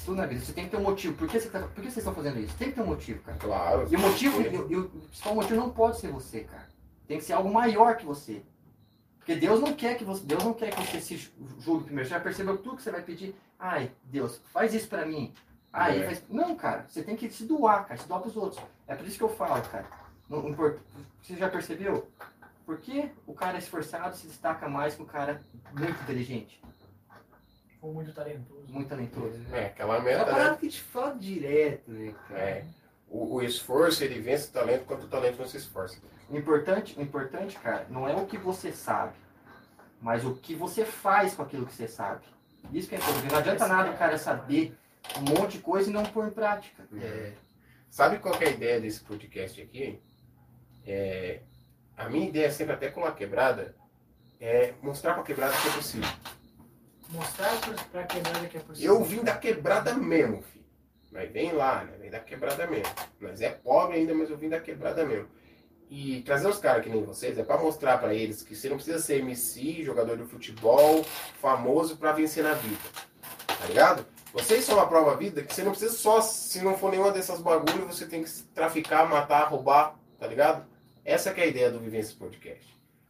Tudo 0.04 0.18
na 0.18 0.26
vida. 0.26 0.42
Você 0.42 0.52
tem 0.52 0.66
que 0.66 0.72
ter 0.72 0.78
um 0.78 0.82
motivo. 0.84 1.14
Por 1.16 1.28
que, 1.30 1.40
você 1.40 1.50
tá, 1.50 1.60
por 1.60 1.76
que 1.76 1.82
vocês 1.84 1.98
estão 1.98 2.14
fazendo 2.14 2.40
isso? 2.40 2.54
Tem 2.58 2.70
que 2.70 2.76
ter 2.76 2.82
um 2.82 2.88
motivo, 2.88 3.22
cara. 3.24 3.38
Claro. 3.38 3.88
E 3.90 3.96
o 3.96 4.00
motivo, 4.00 4.42
É. 4.42 4.54
e, 4.54 4.58
o- 4.58 4.72
e 4.72 4.76
o 4.78 4.90
principal 4.90 5.36
motivo 5.36 5.56
não 5.56 5.70
pode 5.70 6.00
ser 6.00 6.10
você, 6.12 6.42
cara. 6.42 6.68
Tem 7.08 7.18
que 7.20 7.24
ser 7.24 7.34
algo 7.34 7.52
maior 7.54 7.96
que 7.96 8.06
você. 8.06 8.42
Porque 9.18 9.36
Deus 9.36 9.62
não 9.62 9.74
quer 9.74 9.96
que 9.98 10.04
você, 10.04 10.26
Deus 10.26 10.44
não 10.44 10.54
quer 10.54 10.72
que 10.72 10.82
você 10.86 11.00
se 11.00 11.16
ju- 11.16 11.32
julgue 11.60 11.86
primeiro. 11.86 12.10
Você 12.10 12.16
já 12.16 12.20
percebeu 12.20 12.58
tudo 12.58 12.76
que 12.78 12.82
você 12.84 12.92
vai 12.92 13.02
pedir? 13.02 13.34
Ai, 13.60 13.92
Deus, 14.04 14.42
faz 14.52 14.74
isso 14.74 14.88
pra 14.90 15.06
mim. 15.06 15.32
Ai, 15.74 16.02
É. 16.02 16.06
faz... 16.06 16.24
Não, 16.30 16.56
cara, 16.56 16.86
você 16.88 17.02
tem 17.04 17.16
que 17.16 17.30
se 17.30 17.46
doar, 17.46 17.86
cara, 17.88 18.00
se 18.00 18.08
doar 18.08 18.22
pros 18.22 18.36
outros. 18.36 18.62
É 18.88 18.96
por 18.96 19.06
isso 19.08 19.18
que 19.18 19.24
eu 19.24 19.30
falo, 19.30 19.62
cara. 19.70 19.86
Não 20.30 20.48
impor- 20.50 20.78
Você 21.22 21.36
já 21.36 21.50
percebeu? 21.50 22.10
Por 22.66 22.78
que 22.80 23.12
o 23.28 23.34
cara 23.34 23.58
esforçado 23.58 24.16
se 24.16 24.28
destaca 24.28 24.68
mais 24.70 24.96
que 24.96 25.02
o 25.02 25.06
cara 25.06 25.42
muito 25.74 26.02
inteligente, 26.04 26.62
Ou 27.82 27.94
muito 27.94 28.14
talentoso. 28.14 28.66
muito 28.72 28.88
talentoso? 28.88 29.40
É, 29.52 29.66
aquela 29.68 29.96
É 29.98 30.16
uma 30.18 30.26
parada 30.26 30.52
né? 30.52 30.58
que 30.58 30.70
gente 30.70 30.82
fala 30.82 31.16
direto, 31.16 31.92
né, 31.92 32.14
cara? 32.28 32.40
É. 32.40 32.66
O, 33.10 33.36
o 33.36 33.42
esforço, 33.42 34.04
ele 34.04 34.20
vence 34.22 34.48
o 34.50 34.52
talento 34.54 34.86
quando 34.86 35.04
o 35.04 35.08
talento 35.08 35.40
não 35.40 35.48
se 35.48 35.58
esforça. 35.58 35.98
O 36.30 36.38
importante, 36.38 36.98
o 36.98 37.02
importante, 37.02 37.58
cara, 37.60 37.86
não 37.90 38.08
é 38.08 38.16
o 38.16 38.26
que 38.26 38.38
você 38.38 38.72
sabe, 38.72 39.14
mas 40.02 40.24
o 40.24 40.36
que 40.36 40.56
você 40.56 40.86
faz 40.86 41.34
com 41.36 41.42
aquilo 41.44 41.66
que 41.66 41.74
você 41.74 41.88
sabe. 41.90 42.22
Isso 42.72 42.88
que 42.88 42.96
é 42.96 43.00
importante. 43.00 43.32
Não 43.32 43.40
adianta 43.40 43.68
nada 43.68 43.92
o 43.92 43.98
cara 43.98 44.18
saber 44.18 44.78
um 45.18 45.22
monte 45.22 45.54
de 45.54 45.60
coisa 45.60 45.90
e 45.90 45.94
não 45.94 46.04
pôr 46.04 46.28
em 46.28 46.32
prática. 46.32 46.88
É. 47.02 47.34
Sabe 47.90 48.20
qual 48.20 48.38
que 48.38 48.46
é 48.46 48.48
a 48.48 48.52
ideia 48.52 48.80
desse 48.80 49.02
podcast 49.02 49.62
aqui? 49.62 50.02
É, 50.86 51.42
a 51.98 52.10
minha 52.10 52.28
ideia 52.28 52.52
sempre, 52.52 52.74
até 52.74 52.90
com 52.90 53.04
a 53.06 53.12
quebrada, 53.12 53.76
é 54.40 54.74
mostrar 54.82 55.14
pra 55.14 55.24
quebrada 55.24 55.54
que 55.58 55.68
é 55.68 55.72
possível. 55.72 56.10
Mostrar 57.10 57.60
pra, 57.60 57.74
pra 57.92 58.04
quebrada 58.06 58.48
que 58.48 58.58
é 58.58 58.60
possível. 58.62 58.96
Eu 58.96 59.04
vim 59.04 59.24
da 59.24 59.36
quebrada 59.36 59.94
mesmo, 59.94 60.42
filho. 60.42 60.66
Nós 61.12 61.30
vem 61.30 61.52
lá, 61.52 61.84
né? 61.84 61.98
Vem 62.00 62.10
da 62.10 62.20
quebrada 62.20 62.66
mesmo. 62.66 62.94
Nós 63.20 63.42
é 63.42 63.50
pobre 63.50 63.98
ainda, 63.98 64.14
mas 64.14 64.30
eu 64.30 64.38
vim 64.38 64.48
da 64.48 64.60
quebrada 64.62 65.06
mesmo. 65.06 65.28
E 65.90 66.22
trazer 66.22 66.48
os 66.48 66.58
caras 66.58 66.84
que 66.84 66.90
nem 66.90 67.04
vocês 67.04 67.38
é 67.38 67.44
pra 67.44 67.58
mostrar 67.58 67.98
pra 67.98 68.14
eles 68.14 68.42
que 68.42 68.56
você 68.56 68.70
não 68.70 68.78
precisa 68.78 68.98
ser 68.98 69.20
MC, 69.20 69.84
jogador 69.84 70.18
de 70.18 70.24
futebol, 70.24 71.04
famoso 71.42 71.98
pra 71.98 72.14
vencer 72.14 72.46
na 72.46 72.54
vida. 72.54 72.80
Tá 73.46 73.66
ligado? 73.66 74.06
Vocês 74.34 74.64
são 74.64 74.76
uma 74.76 74.88
prova 74.88 75.18
vida 75.18 75.44
que 75.44 75.54
você 75.54 75.62
não 75.62 75.72
precisa 75.72 75.94
só, 75.94 76.22
se 76.22 76.62
não 76.62 76.78
for 76.78 76.90
nenhuma 76.90 77.12
dessas 77.12 77.42
bagulhos, 77.42 77.86
você 77.86 78.06
tem 78.06 78.24
que 78.24 78.32
traficar, 78.56 79.10
matar, 79.10 79.50
roubar, 79.50 80.00
tá 80.18 80.26
ligado? 80.26 80.66
Essa 81.04 81.32
é 81.32 81.42
a 81.42 81.46
ideia 81.46 81.70
do 81.70 81.80
Vivência 81.80 82.16
Podcast. 82.18 82.66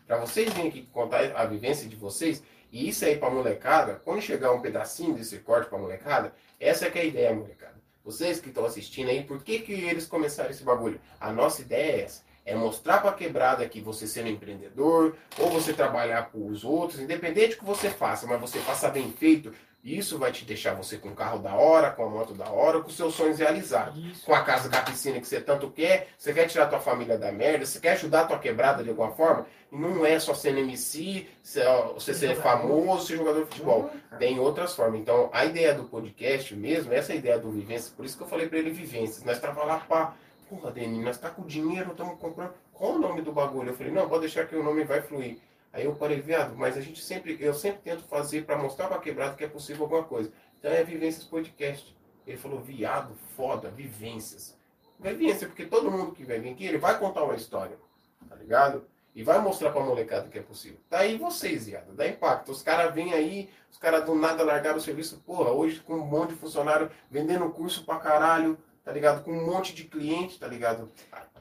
Pra 0.08 0.18
vocês 0.18 0.52
virem 0.52 0.70
aqui 0.70 0.90
contar 0.92 1.32
a 1.36 1.46
vivência 1.46 1.88
de 1.88 1.96
vocês, 1.96 2.42
e 2.72 2.90
isso 2.90 3.06
aí 3.06 3.18
pra 3.18 3.30
molecada, 3.30 4.02
quando 4.04 4.20
chegar 4.20 4.52
um 4.52 4.62
pedacinho 4.62 5.14
desse 5.14 5.38
corte 5.38 5.70
pra 5.70 5.78
molecada, 5.78 6.34
essa 6.60 6.88
é 6.88 7.00
a 7.00 7.04
ideia, 7.04 7.36
molecada. 7.36 7.80
Vocês 8.04 8.40
que 8.40 8.50
estão 8.50 8.66
assistindo 8.66 9.10
aí, 9.10 9.24
por 9.24 9.44
que, 9.44 9.60
que 9.60 9.74
eles 9.74 10.08
começaram 10.08 10.50
esse 10.50 10.64
bagulho? 10.64 11.00
A 11.20 11.32
nossa 11.32 11.62
ideia 11.62 11.98
é 11.98 12.02
essa. 12.02 12.24
É 12.44 12.56
mostrar 12.56 13.00
pra 13.00 13.14
quebrada 13.14 13.70
que 13.70 13.80
você 13.80 14.08
sendo 14.08 14.30
empreendedor, 14.30 15.16
ou 15.38 15.52
você 15.52 15.72
trabalhar 15.72 16.32
pros 16.32 16.64
outros, 16.64 17.00
independente 17.00 17.50
do 17.50 17.60
que 17.60 17.66
você 17.66 17.92
faça, 17.92 18.26
mas 18.26 18.42
você 18.42 18.58
faça 18.58 18.90
bem 18.90 19.12
feito, 19.12 19.54
isso 19.84 20.18
vai 20.20 20.32
te 20.32 20.46
deixar 20.46 20.74
você 20.76 20.98
com 20.98 21.10
um 21.10 21.16
carro 21.16 21.40
da 21.40 21.56
hora, 21.56 21.90
com 21.92 22.04
a 22.06 22.10
moto 22.10 22.34
da 22.34 22.50
hora, 22.50 22.82
com 22.82 22.90
seus 22.90 23.16
sonhos 23.16 23.40
realizados 23.40 23.98
Isso. 23.98 24.26
com 24.26 24.34
a 24.36 24.42
casa 24.44 24.70
com 24.70 24.76
a 24.76 24.82
piscina 24.82 25.20
que 25.20 25.28
você 25.28 25.42
tanto 25.42 25.70
quer, 25.72 26.10
você 26.18 26.32
quer 26.34 26.48
tirar 26.48 26.68
tua 26.68 26.80
família 26.80 27.18
da 27.18 27.32
merda, 27.32 27.66
você 27.66 27.80
quer 27.80 27.94
ajudar 27.94 28.22
a 28.22 28.26
tua 28.26 28.38
quebrada 28.40 28.84
de 28.84 28.90
alguma 28.90 29.12
forma, 29.12 29.48
e 29.72 29.76
não 29.76 30.06
é 30.06 30.20
só 30.20 30.34
sendo 30.36 30.60
MC, 30.60 31.28
se- 31.42 31.62
você 31.96 32.14
ser 32.14 32.36
Jogador. 32.36 32.42
famoso, 32.44 33.08
ser 33.08 33.18
jogador 33.18 33.40
de 33.46 33.46
futebol. 33.52 33.84
Cara. 34.10 34.20
Tem 34.20 34.40
outras 34.40 34.76
formas. 34.76 35.00
Então, 35.00 35.30
a 35.34 35.46
ideia 35.46 35.74
do 35.74 35.86
podcast 35.86 36.54
mesmo, 36.56 36.94
essa 36.94 37.14
é 37.14 37.16
ideia 37.16 37.40
do 37.40 37.50
Vivência, 37.50 37.92
por 37.96 38.06
isso 38.06 38.16
que 38.18 38.24
eu 38.24 38.28
falei 38.28 38.48
pra 38.48 38.60
ele 38.60 38.70
Vivências. 38.70 39.24
Nós 39.24 39.40
tava 39.40 39.64
lá, 39.64 39.78
pá, 39.80 40.14
porra, 40.50 40.70
Deni, 40.72 41.02
nós 41.04 41.18
tá 41.18 41.30
com 41.30 41.44
dinheiro, 41.44 41.92
estamos 41.92 42.20
comprando. 42.20 42.54
Qual 42.74 42.94
o 42.94 43.00
nome 43.00 43.22
do 43.22 43.32
bagulho? 43.32 43.70
Eu 43.70 43.74
falei, 43.76 43.92
não, 43.92 44.08
pode 44.10 44.22
deixar 44.22 44.46
que 44.46 44.56
o 44.56 44.64
nome 44.64 44.84
vai 44.84 45.02
fluir. 45.02 45.38
Aí 45.74 45.86
eu 45.86 45.96
falei, 45.96 46.20
viado, 46.20 46.56
mas 46.58 46.78
a 46.78 46.82
gente 46.82 47.02
sempre, 47.02 47.38
eu 47.40 47.54
sempre 47.54 47.82
tento 47.82 48.04
fazer 48.04 48.46
pra 48.46 48.58
mostrar 48.58 48.88
pra 48.88 49.00
quebrada 49.00 49.36
que 49.36 49.44
é 49.44 49.48
possível 49.48 49.84
alguma 49.84 50.04
coisa. 50.04 50.32
Então 50.60 50.72
é 50.72 50.84
Vivências 50.84 51.24
Podcast. 51.24 51.96
Ele 52.28 52.38
falou, 52.38 52.60
viado, 52.60 53.16
foda, 53.36 53.70
vivências. 53.70 54.58
Vivência, 55.00 55.48
porque 55.48 55.66
todo 55.66 55.90
mundo 55.90 56.12
que 56.12 56.24
vai 56.24 56.40
vir 56.40 56.52
aqui, 56.52 56.66
ele 56.66 56.78
vai 56.78 57.00
contar 57.00 57.24
uma 57.24 57.36
história, 57.36 57.78
tá 58.30 58.36
ligado? 58.36 58.86
E 59.16 59.24
vai 59.24 59.40
mostrar 59.40 59.72
pra 59.72 59.82
molecada 59.82 60.30
que 60.30 60.38
é 60.38 60.42
possível. 60.42 60.80
Daí 60.90 61.18
vocês, 61.18 61.66
viado, 61.66 61.94
dá 61.94 62.08
impacto. 62.08 62.52
Os 62.52 62.62
caras 62.62 62.94
vêm 62.94 63.14
aí, 63.14 63.50
os 63.72 63.78
caras 63.78 64.06
do 64.06 64.14
nada 64.14 64.44
largaram 64.44 64.78
o 64.78 64.82
serviço, 64.82 65.22
porra, 65.26 65.52
hoje 65.52 65.80
com 65.80 65.96
um 65.96 66.06
monte 66.06 66.30
de 66.30 66.36
funcionário 66.36 66.92
vendendo 67.10 67.50
curso 67.50 67.84
pra 67.84 67.98
caralho, 67.98 68.58
tá 68.84 68.92
ligado? 68.92 69.24
Com 69.24 69.32
um 69.32 69.46
monte 69.46 69.74
de 69.74 69.84
cliente, 69.86 70.40
tá 70.40 70.48
ligado? 70.48 70.90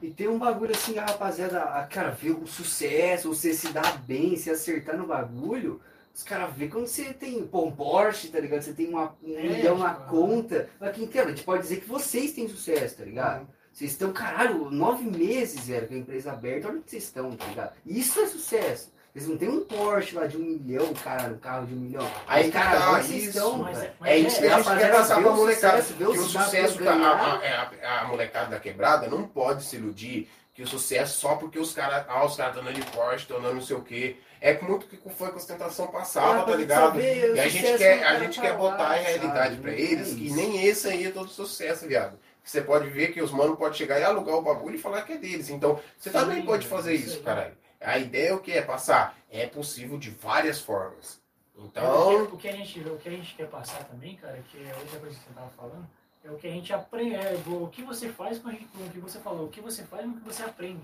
E 0.01 0.11
tem 0.11 0.27
um 0.27 0.39
bagulho 0.39 0.71
assim, 0.71 0.97
a 0.97 1.05
rapaziada, 1.05 1.61
a, 1.63 1.85
cara, 1.85 2.09
ver 2.09 2.31
o 2.31 2.47
sucesso, 2.47 3.33
você 3.33 3.53
se 3.53 3.71
dar 3.71 4.01
bem, 4.03 4.35
se 4.35 4.49
acertar 4.49 4.97
no 4.97 5.07
bagulho. 5.07 5.81
Os 6.13 6.23
caras 6.23 6.53
vê 6.55 6.67
quando 6.67 6.87
você 6.87 7.13
tem 7.13 7.45
pô, 7.47 7.65
um 7.65 7.71
Porsche, 7.71 8.27
tá 8.27 8.39
ligado? 8.39 8.61
Você 8.61 8.73
tem 8.73 8.89
uma, 8.89 9.15
um 9.23 9.37
É, 9.37 9.43
milhão 9.43 9.77
na 9.77 9.93
tipo, 9.93 10.07
conta. 10.07 10.69
Mas 10.79 10.95
quem 10.95 11.07
quer, 11.07 11.25
a 11.25 11.29
gente 11.29 11.43
pode 11.43 11.63
dizer 11.63 11.79
que 11.79 11.87
vocês 11.87 12.33
têm 12.33 12.47
sucesso, 12.49 12.97
tá 12.97 13.05
ligado? 13.05 13.47
Vocês 13.71 13.91
estão, 13.91 14.11
caralho, 14.11 14.69
nove 14.69 15.05
meses, 15.05 15.67
velho, 15.67 15.87
com 15.87 15.93
a 15.93 15.97
empresa 15.97 16.33
aberta, 16.33 16.67
olha 16.67 16.79
onde 16.79 16.89
vocês 16.89 17.03
estão, 17.03 17.31
tá 17.31 17.45
ligado? 17.47 17.73
Isso 17.85 18.19
é 18.19 18.27
sucesso. 18.27 18.90
Vocês 19.13 19.27
não 19.27 19.37
tem 19.37 19.49
um 19.49 19.59
Porsche 19.65 20.15
lá 20.15 20.25
de 20.25 20.37
um 20.37 20.39
milhão, 20.39 20.93
cara, 20.93 21.33
um 21.33 21.37
carro 21.37 21.65
de 21.67 21.73
um 21.73 21.77
milhão. 21.77 22.09
Aí 22.27 22.43
Mas, 22.43 22.45
que 22.45 22.51
cara, 22.51 22.79
tá, 22.79 22.99
isso, 23.01 23.13
estão, 23.15 23.57
Mas 23.57 23.77
velho? 23.77 23.89
é, 23.89 23.93
mas 23.99 24.09
É 24.09 24.17
isso 24.17 24.39
que 24.39 24.47
a 24.47 24.57
gente 24.61 24.77
quer 24.77 24.91
passar 24.91 25.21
pra 25.21 25.31
molecada. 25.31 25.81
sucesso, 25.81 25.93
Que 25.97 26.03
o 26.05 26.23
sucesso 26.23 26.83
da 26.83 26.93
a, 26.93 27.35
a- 27.83 28.01
a 28.01 28.07
molecada 28.07 28.51
da 28.51 28.59
quebrada 28.59 29.07
não 29.07 29.27
pode 29.27 29.63
se 29.65 29.75
iludir 29.75 30.29
que 30.53 30.61
o 30.63 30.67
sucesso 30.67 31.19
só 31.19 31.35
porque 31.35 31.59
os 31.59 31.73
caras, 31.73 32.05
ah, 32.07 32.25
os 32.25 32.35
caras 32.37 32.55
estão 32.55 32.69
andando 32.69 32.83
de 32.83 32.91
Porsche, 32.91 33.17
estão 33.17 33.37
andando 33.37 33.55
não 33.55 33.61
sei 33.61 33.75
o 33.75 33.81
quê. 33.81 34.17
É 34.39 34.59
muito 34.61 34.87
que 34.87 34.97
foi 34.97 35.27
com 35.27 35.33
a 35.35 35.37
ostentação 35.37 35.87
passava, 35.87 36.39
Ah, 36.39 36.43
tá 36.43 36.55
ligado? 36.55 36.79
saber 36.93 37.35
E 37.35 37.39
a 37.39 37.47
gente 37.47 37.77
quer, 37.77 38.03
a 38.05 38.19
gente 38.19 38.35
tá 38.37 38.41
quer 38.41 38.57
botar 38.57 38.83
a 38.87 38.93
realidade 38.95 39.59
É 39.65 39.79
eles 39.79 40.13
que 40.13 40.31
nem 40.31 40.65
esse 40.65 40.87
aí 40.87 41.05
é 41.07 41.11
todo 41.11 41.29
sucesso, 41.29 41.85
viado. 41.85 42.17
Você 42.43 42.59
pode 42.61 42.89
ver 42.89 43.11
que 43.13 43.21
os 43.21 43.31
manos 43.31 43.57
podem 43.57 43.77
chegar 43.77 43.99
e 43.99 44.03
alugar 44.03 44.35
o 44.35 44.41
bagulho 44.41 44.75
e 44.75 44.79
falar 44.79 45.03
que 45.03 45.13
é 45.13 45.17
deles. 45.17 45.49
Então, 45.49 45.79
você 45.97 46.09
Sim, 46.09 46.17
também 46.17 46.41
pode 46.43 46.65
fazer 46.65 46.95
isso 46.95 47.21
caralho. 47.21 47.53
A 47.81 47.97
ideia 47.97 48.29
é 48.29 48.33
o 48.33 48.39
que 48.39 48.51
é 48.51 48.61
passar? 48.61 49.17
É 49.29 49.47
possível 49.47 49.97
de 49.97 50.11
várias 50.11 50.59
formas. 50.61 51.19
Então, 51.55 51.67
Então, 51.67 52.23
o 52.35 52.37
que, 52.37 52.47
a 52.47 52.51
gente, 52.51 52.79
o 52.79 52.97
que 52.97 53.09
a 53.09 53.11
gente 53.11 53.35
quer 53.35 53.47
passar 53.47 53.83
também, 53.85 54.15
cara, 54.15 54.41
que 54.49 54.57
é 54.57 54.75
outra 54.75 54.99
coisa 54.99 55.15
que 55.15 55.23
você 55.23 55.33
tava 55.33 55.49
falando, 55.49 55.87
é 56.23 56.29
o 56.29 56.35
que 56.35 56.47
a 56.47 56.51
gente 56.51 56.71
aprende, 56.71 57.15
é, 57.15 57.41
o 57.47 57.67
que 57.67 57.81
você 57.81 58.09
faz 58.09 58.37
com, 58.39 58.49
a 58.49 58.51
gente, 58.51 58.65
com 58.65 58.83
o 58.83 58.89
que 58.89 58.99
você 58.99 59.19
falou, 59.19 59.45
o 59.45 59.49
que 59.49 59.61
você 59.61 59.83
faz 59.83 60.03
com 60.03 60.11
o 60.11 60.17
que 60.17 60.25
você 60.25 60.43
aprende. 60.43 60.83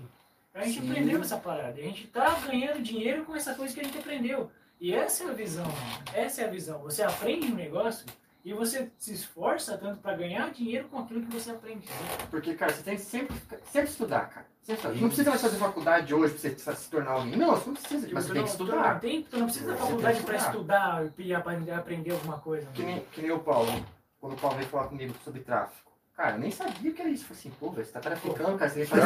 A 0.54 0.64
gente 0.64 0.80
Sim. 0.80 0.90
aprendeu 0.90 1.20
essa 1.20 1.36
parada, 1.36 1.78
a 1.78 1.82
gente 1.82 2.06
tá 2.08 2.30
ganhando 2.46 2.82
dinheiro 2.82 3.24
com 3.24 3.36
essa 3.36 3.54
coisa 3.54 3.72
que 3.72 3.80
a 3.80 3.84
gente 3.84 3.98
aprendeu. 3.98 4.50
E 4.80 4.94
essa 4.94 5.24
é 5.24 5.28
a 5.28 5.32
visão, 5.32 5.64
mano. 5.64 6.04
essa 6.14 6.42
é 6.42 6.44
a 6.44 6.50
visão. 6.50 6.80
Você 6.80 7.02
aprende 7.02 7.46
um 7.46 7.54
negócio 7.54 8.06
e 8.50 8.54
você 8.54 8.90
se 8.98 9.12
esforça 9.12 9.76
tanto 9.76 9.98
pra 10.00 10.14
ganhar 10.14 10.50
dinheiro 10.50 10.88
com 10.88 10.98
aquilo 11.00 11.20
que 11.22 11.32
você 11.32 11.50
aprende. 11.50 11.86
Porque, 12.30 12.54
cara, 12.54 12.72
você 12.72 12.82
tem 12.82 12.96
que 12.96 13.02
sempre, 13.02 13.36
sempre 13.72 13.90
estudar, 13.90 14.28
cara. 14.30 14.46
Sempre 14.62 14.82
estudar. 14.82 15.00
Não 15.00 15.08
precisa 15.08 15.30
mais 15.30 15.42
fazer 15.42 15.56
faculdade 15.58 16.14
hoje 16.14 16.34
pra 16.34 16.50
você 16.50 16.76
se 16.76 16.90
tornar 16.90 17.10
alguém. 17.12 17.36
Não, 17.36 17.50
você 17.50 17.66
não 17.66 17.74
precisa, 17.74 18.08
mas 18.12 18.24
você 18.24 18.32
tem 18.32 18.44
que 18.44 18.56
tu, 18.56 18.64
não 18.64 18.66
estudar. 18.74 19.00
tem, 19.00 19.22
tu 19.22 19.38
não 19.38 19.46
precisa 19.46 19.70
da 19.72 19.76
faculdade 19.76 20.22
pra 20.22 20.36
estudar 20.36 21.04
e 21.18 21.34
aprender, 21.34 21.70
aprender 21.72 22.10
alguma 22.12 22.38
coisa. 22.38 22.66
Que 22.72 22.82
mano. 22.82 22.94
nem, 22.94 23.04
que 23.12 23.22
nem 23.22 23.30
o 23.30 23.38
Paulo. 23.38 23.84
Quando 24.20 24.32
o 24.32 24.36
Paulo 24.36 24.56
veio 24.56 24.68
falar 24.68 24.88
comigo 24.88 25.14
sobre 25.24 25.40
tráfico. 25.40 25.88
Cara, 26.16 26.34
eu 26.34 26.40
nem 26.40 26.50
sabia 26.50 26.92
que 26.92 27.00
era 27.00 27.08
isso. 27.10 27.26
Falei 27.26 27.38
assim, 27.40 27.50
pô, 27.60 27.70
velho, 27.70 27.86
você 27.86 27.92
tá 27.92 28.00
traficando, 28.00 28.58
cara, 28.58 28.68
você 28.70 28.78
nem 28.80 28.88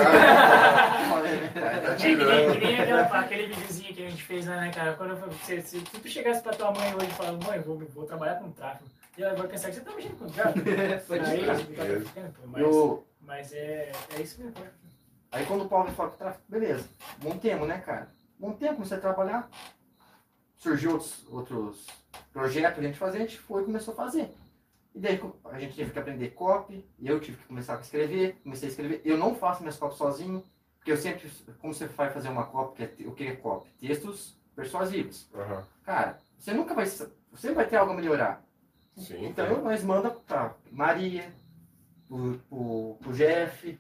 né, 1.23 1.53
É 1.55 1.95
que 1.97 2.07
nem, 2.07 2.17
tirando. 2.17 2.53
que 2.53 2.59
nem 2.67 2.81
aquela- 2.81 3.19
aquele 3.21 3.47
videozinho 3.49 3.95
que 3.95 4.07
a 4.07 4.09
gente 4.11 4.23
fez 4.23 4.47
lá, 4.47 4.57
né, 4.57 4.71
cara? 4.73 4.95
Quando 4.95 5.11
eu, 5.11 5.33
se, 5.45 5.61
se, 5.61 5.81
se 5.81 5.85
tu 5.85 6.09
chegasse 6.09 6.43
pra 6.43 6.53
tua 6.55 6.71
mãe 6.73 6.95
hoje 6.95 7.07
e 7.09 7.11
falar, 7.11 7.33
mãe, 7.33 7.61
vou, 7.61 7.79
vou 7.95 8.07
trabalhar 8.07 8.37
com 8.37 8.51
tráfico, 8.53 8.85
e 9.17 9.23
ela 9.23 9.35
vai 9.35 9.49
pensar 9.49 9.69
que 9.69 9.75
você 9.75 9.81
tá 9.81 9.95
mexendo 9.95 10.19
com 10.19 10.27
tráfico. 10.31 10.65
Pode 11.07 11.25
Aí, 11.25 11.45
você 11.45 12.05
tá 12.05 12.23
mas, 12.47 12.63
Eu, 12.63 13.07
mas 13.21 13.53
é, 13.53 13.93
é 14.17 14.23
isso 14.23 14.43
mesmo. 14.43 14.55
Aí 15.31 15.47
quando 15.47 15.65
o 15.65 15.69
Paulo 15.69 15.93
com 15.93 16.03
o 16.03 16.11
tráfico, 16.11 16.45
beleza. 16.49 16.89
Montemos, 17.23 17.69
né, 17.69 17.79
cara? 17.79 18.13
Montemos, 18.39 18.77
comecei 18.77 18.97
a 18.97 19.01
trabalhar. 19.01 19.51
Surgiu 20.57 20.93
outros, 20.93 21.27
outros 21.29 21.87
projetos 22.33 22.75
pra 22.75 22.83
gente 22.83 22.99
fazer, 22.99 23.19
a 23.19 23.21
gente 23.21 23.39
foi 23.39 23.63
e 23.63 23.67
começou 23.67 23.95
a 23.95 23.97
fazer. 23.97 24.31
E 24.95 25.01
daí 25.01 25.21
a 25.45 25.59
gente 25.59 25.75
teve 25.75 25.91
que 25.91 25.99
aprender 25.99 26.31
copy, 26.31 26.87
e 26.99 27.09
eu 27.09 27.19
tive 27.19 27.39
que 27.39 27.47
começar 27.47 27.77
a 27.77 27.81
escrever, 27.81 28.37
comecei 28.43 28.69
a 28.69 28.71
escrever. 28.71 29.01
Eu 29.05 29.17
não 29.17 29.35
faço 29.35 29.63
minhas 29.63 29.79
copies 29.79 29.99
sozinho, 29.99 30.45
porque 30.77 30.93
eu 30.93 30.97
sempre, 30.97 31.31
como 31.61 31.73
você 31.73 31.87
vai 31.87 32.11
fazer 32.11 32.29
uma 32.29 32.45
copy, 32.45 32.87
que 32.87 33.05
é, 33.05 33.07
o 33.07 33.13
que 33.13 33.27
é 33.27 33.37
copy? 33.37 33.71
Textos 33.81 34.37
persuasivos. 34.55 35.29
Aham. 35.35 35.65
Cara, 35.85 36.19
você 36.39 36.53
nunca 36.53 36.75
vai 36.75 36.87
sempre 36.87 37.55
vai 37.55 37.67
ter 37.67 37.77
algo 37.77 37.93
a 37.93 37.97
melhorar. 37.97 38.45
Sim. 38.97 39.27
Então 39.27 39.63
nós 39.63 39.83
manda 39.83 40.11
pra 40.11 40.55
Maria, 40.71 41.33
o, 42.11 42.39
o, 42.51 42.99
o 43.07 43.13
Jeff, 43.13 43.79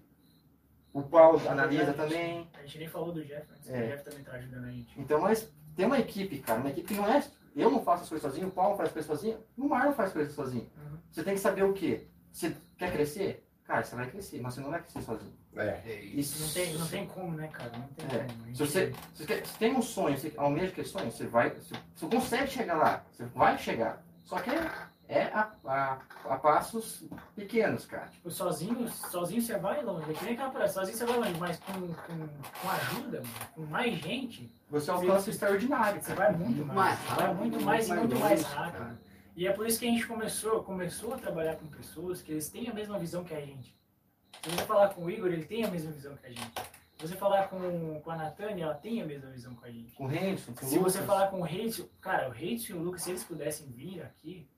o 0.92 1.02
Paulo 1.02 1.46
analisa 1.48 1.92
também. 1.92 2.48
A 2.54 2.62
gente 2.62 2.78
nem 2.78 2.88
falou 2.88 3.12
do 3.12 3.24
Jeff, 3.24 3.46
mas 3.50 3.68
É. 3.68 3.72
o 3.84 3.86
Jeff 3.88 4.04
também 4.04 4.24
tá 4.24 4.32
ajudando 4.32 4.64
a 4.64 4.70
gente. 4.70 4.98
Então 5.00 5.20
nós 5.20 5.50
tem 5.76 5.86
uma 5.86 5.98
equipe, 5.98 6.38
cara, 6.38 6.60
uma 6.60 6.70
equipe 6.70 6.88
que 6.88 6.94
não 6.94 7.06
é. 7.08 7.22
Eu 7.54 7.70
não 7.70 7.82
faço 7.84 8.04
as 8.04 8.08
coisas 8.08 8.30
sozinho, 8.30 8.48
o 8.48 8.52
Paulo 8.52 8.76
faz 8.76 8.88
as 8.88 8.92
coisas 8.94 9.10
sozinho, 9.10 9.38
o 9.58 9.68
Marlon 9.68 9.92
faz 9.92 10.08
as 10.08 10.14
coisas 10.14 10.32
sozinho. 10.34 10.70
Uhum. 10.76 10.98
Você 11.10 11.22
tem 11.22 11.34
que 11.34 11.40
saber 11.40 11.64
o 11.64 11.74
quê? 11.74 12.06
Você 12.32 12.56
quer 12.78 12.90
crescer? 12.92 13.46
Cara, 13.64 13.84
você 13.84 13.94
vai 13.94 14.10
crescer, 14.10 14.40
mas 14.40 14.54
você 14.54 14.60
não 14.62 14.70
vai 14.70 14.80
crescer 14.80 15.02
sozinho. 15.02 15.34
É. 15.54 15.82
É 15.84 16.00
isso. 16.02 16.42
Isso 16.42 16.42
Não 16.46 16.52
tem, 16.66 16.78
não 16.78 16.88
tem 16.88 17.06
como, 17.06 17.32
né, 17.36 17.48
cara? 17.48 17.70
Não 17.76 17.86
tem 17.88 18.06
É. 18.06 18.24
como. 18.24 18.46
Gente- 18.46 18.56
Se 18.56 18.66
você, 18.66 18.92
se 18.92 18.98
você 19.18 19.26
quer- 19.26 19.46
se 19.46 19.58
tem 19.58 19.74
um 19.76 19.82
sonho, 19.82 20.16
você 20.16 20.32
almeja 20.38 20.68
aquele 20.72 20.86
sonho, 20.88 21.10
você 21.12 21.26
vai. 21.26 21.50
Você, 21.50 21.74
você 21.94 22.06
consegue 22.06 22.50
chegar 22.50 22.74
lá, 22.76 23.04
você 23.12 23.26
vai 23.26 23.58
chegar. 23.58 24.02
Só 24.24 24.38
que 24.40 24.48
é, 24.50 24.70
é 25.12 25.24
a, 25.34 25.52
a, 25.64 25.98
a 26.24 26.36
passos 26.38 27.04
pequenos, 27.36 27.84
cara. 27.86 28.08
Tipo, 28.08 28.30
sozinho, 28.30 28.88
sozinho 28.88 29.42
você 29.42 29.58
vai 29.58 29.82
longe. 29.82 30.10
É 30.10 30.14
que 30.14 30.24
nem 30.24 30.34
aquela 30.34 30.50
parada, 30.50 30.72
sozinho 30.72 30.96
você 30.96 31.04
vai 31.04 31.18
longe, 31.18 31.38
mas 31.38 31.58
com, 31.60 31.72
com, 31.72 32.28
com 32.28 32.70
ajuda, 32.70 33.18
mano, 33.22 33.34
com 33.54 33.62
mais 33.66 33.94
gente, 33.98 34.52
Você 34.70 34.90
alcança 34.90 35.28
o 35.28 35.30
extraordinário, 35.32 36.02
você 36.02 36.14
vai 36.14 36.32
muito 36.32 36.64
mais. 36.64 36.74
Mais 36.76 36.98
Você 36.98 37.06
vai 37.14 37.26
rápido, 37.26 37.38
muito 37.38 37.52
muito 37.52 37.64
mais 37.64 37.86
e 37.86 37.88
mais 37.90 38.00
muito 38.00 38.18
mais 38.18 38.42
longe, 38.42 38.54
rápido. 38.54 38.78
cara. 38.78 39.00
E 39.36 39.46
é 39.46 39.52
por 39.52 39.66
isso 39.66 39.78
que 39.78 39.86
a 39.86 39.90
gente 39.90 40.06
começou, 40.06 40.62
começou 40.62 41.14
a 41.14 41.18
trabalhar 41.18 41.56
com 41.56 41.66
pessoas 41.66 42.20
que 42.20 42.32
eles 42.32 42.48
têm 42.48 42.68
a 42.68 42.74
mesma 42.74 42.98
visão 42.98 43.24
que 43.24 43.34
a 43.34 43.40
gente. 43.40 43.74
Se 44.42 44.50
você 44.50 44.64
falar 44.64 44.88
com 44.90 45.04
o 45.04 45.10
Igor, 45.10 45.28
ele 45.28 45.44
tem 45.44 45.64
a 45.64 45.70
mesma 45.70 45.92
visão 45.92 46.16
que 46.16 46.26
a 46.26 46.30
gente. 46.30 46.52
Se 46.98 47.08
você 47.08 47.16
falar 47.16 47.48
com, 47.48 48.00
com 48.00 48.10
a 48.10 48.16
Natânia, 48.16 48.64
ela 48.64 48.74
tem 48.74 49.02
a 49.02 49.04
mesma 49.04 49.30
visão 49.30 49.54
que 49.56 49.66
a 49.66 49.70
gente. 49.72 49.92
Com 49.94 50.06
o 50.06 50.12
Henderson, 50.12 50.52
com 50.52 50.64
o 50.64 50.68
Se 50.68 50.78
você 50.78 51.00
Lucas. 51.00 51.06
falar 51.06 51.26
com 51.28 51.40
o 51.40 51.42
Reitz, 51.42 51.84
cara, 52.00 52.28
o 52.28 52.30
Reitz 52.30 52.64
e 52.68 52.72
o 52.74 52.78
Lucas, 52.78 53.02
se 53.02 53.10
eles 53.10 53.24
pudessem 53.24 53.66
vir 53.68 54.02
aqui, 54.02 54.48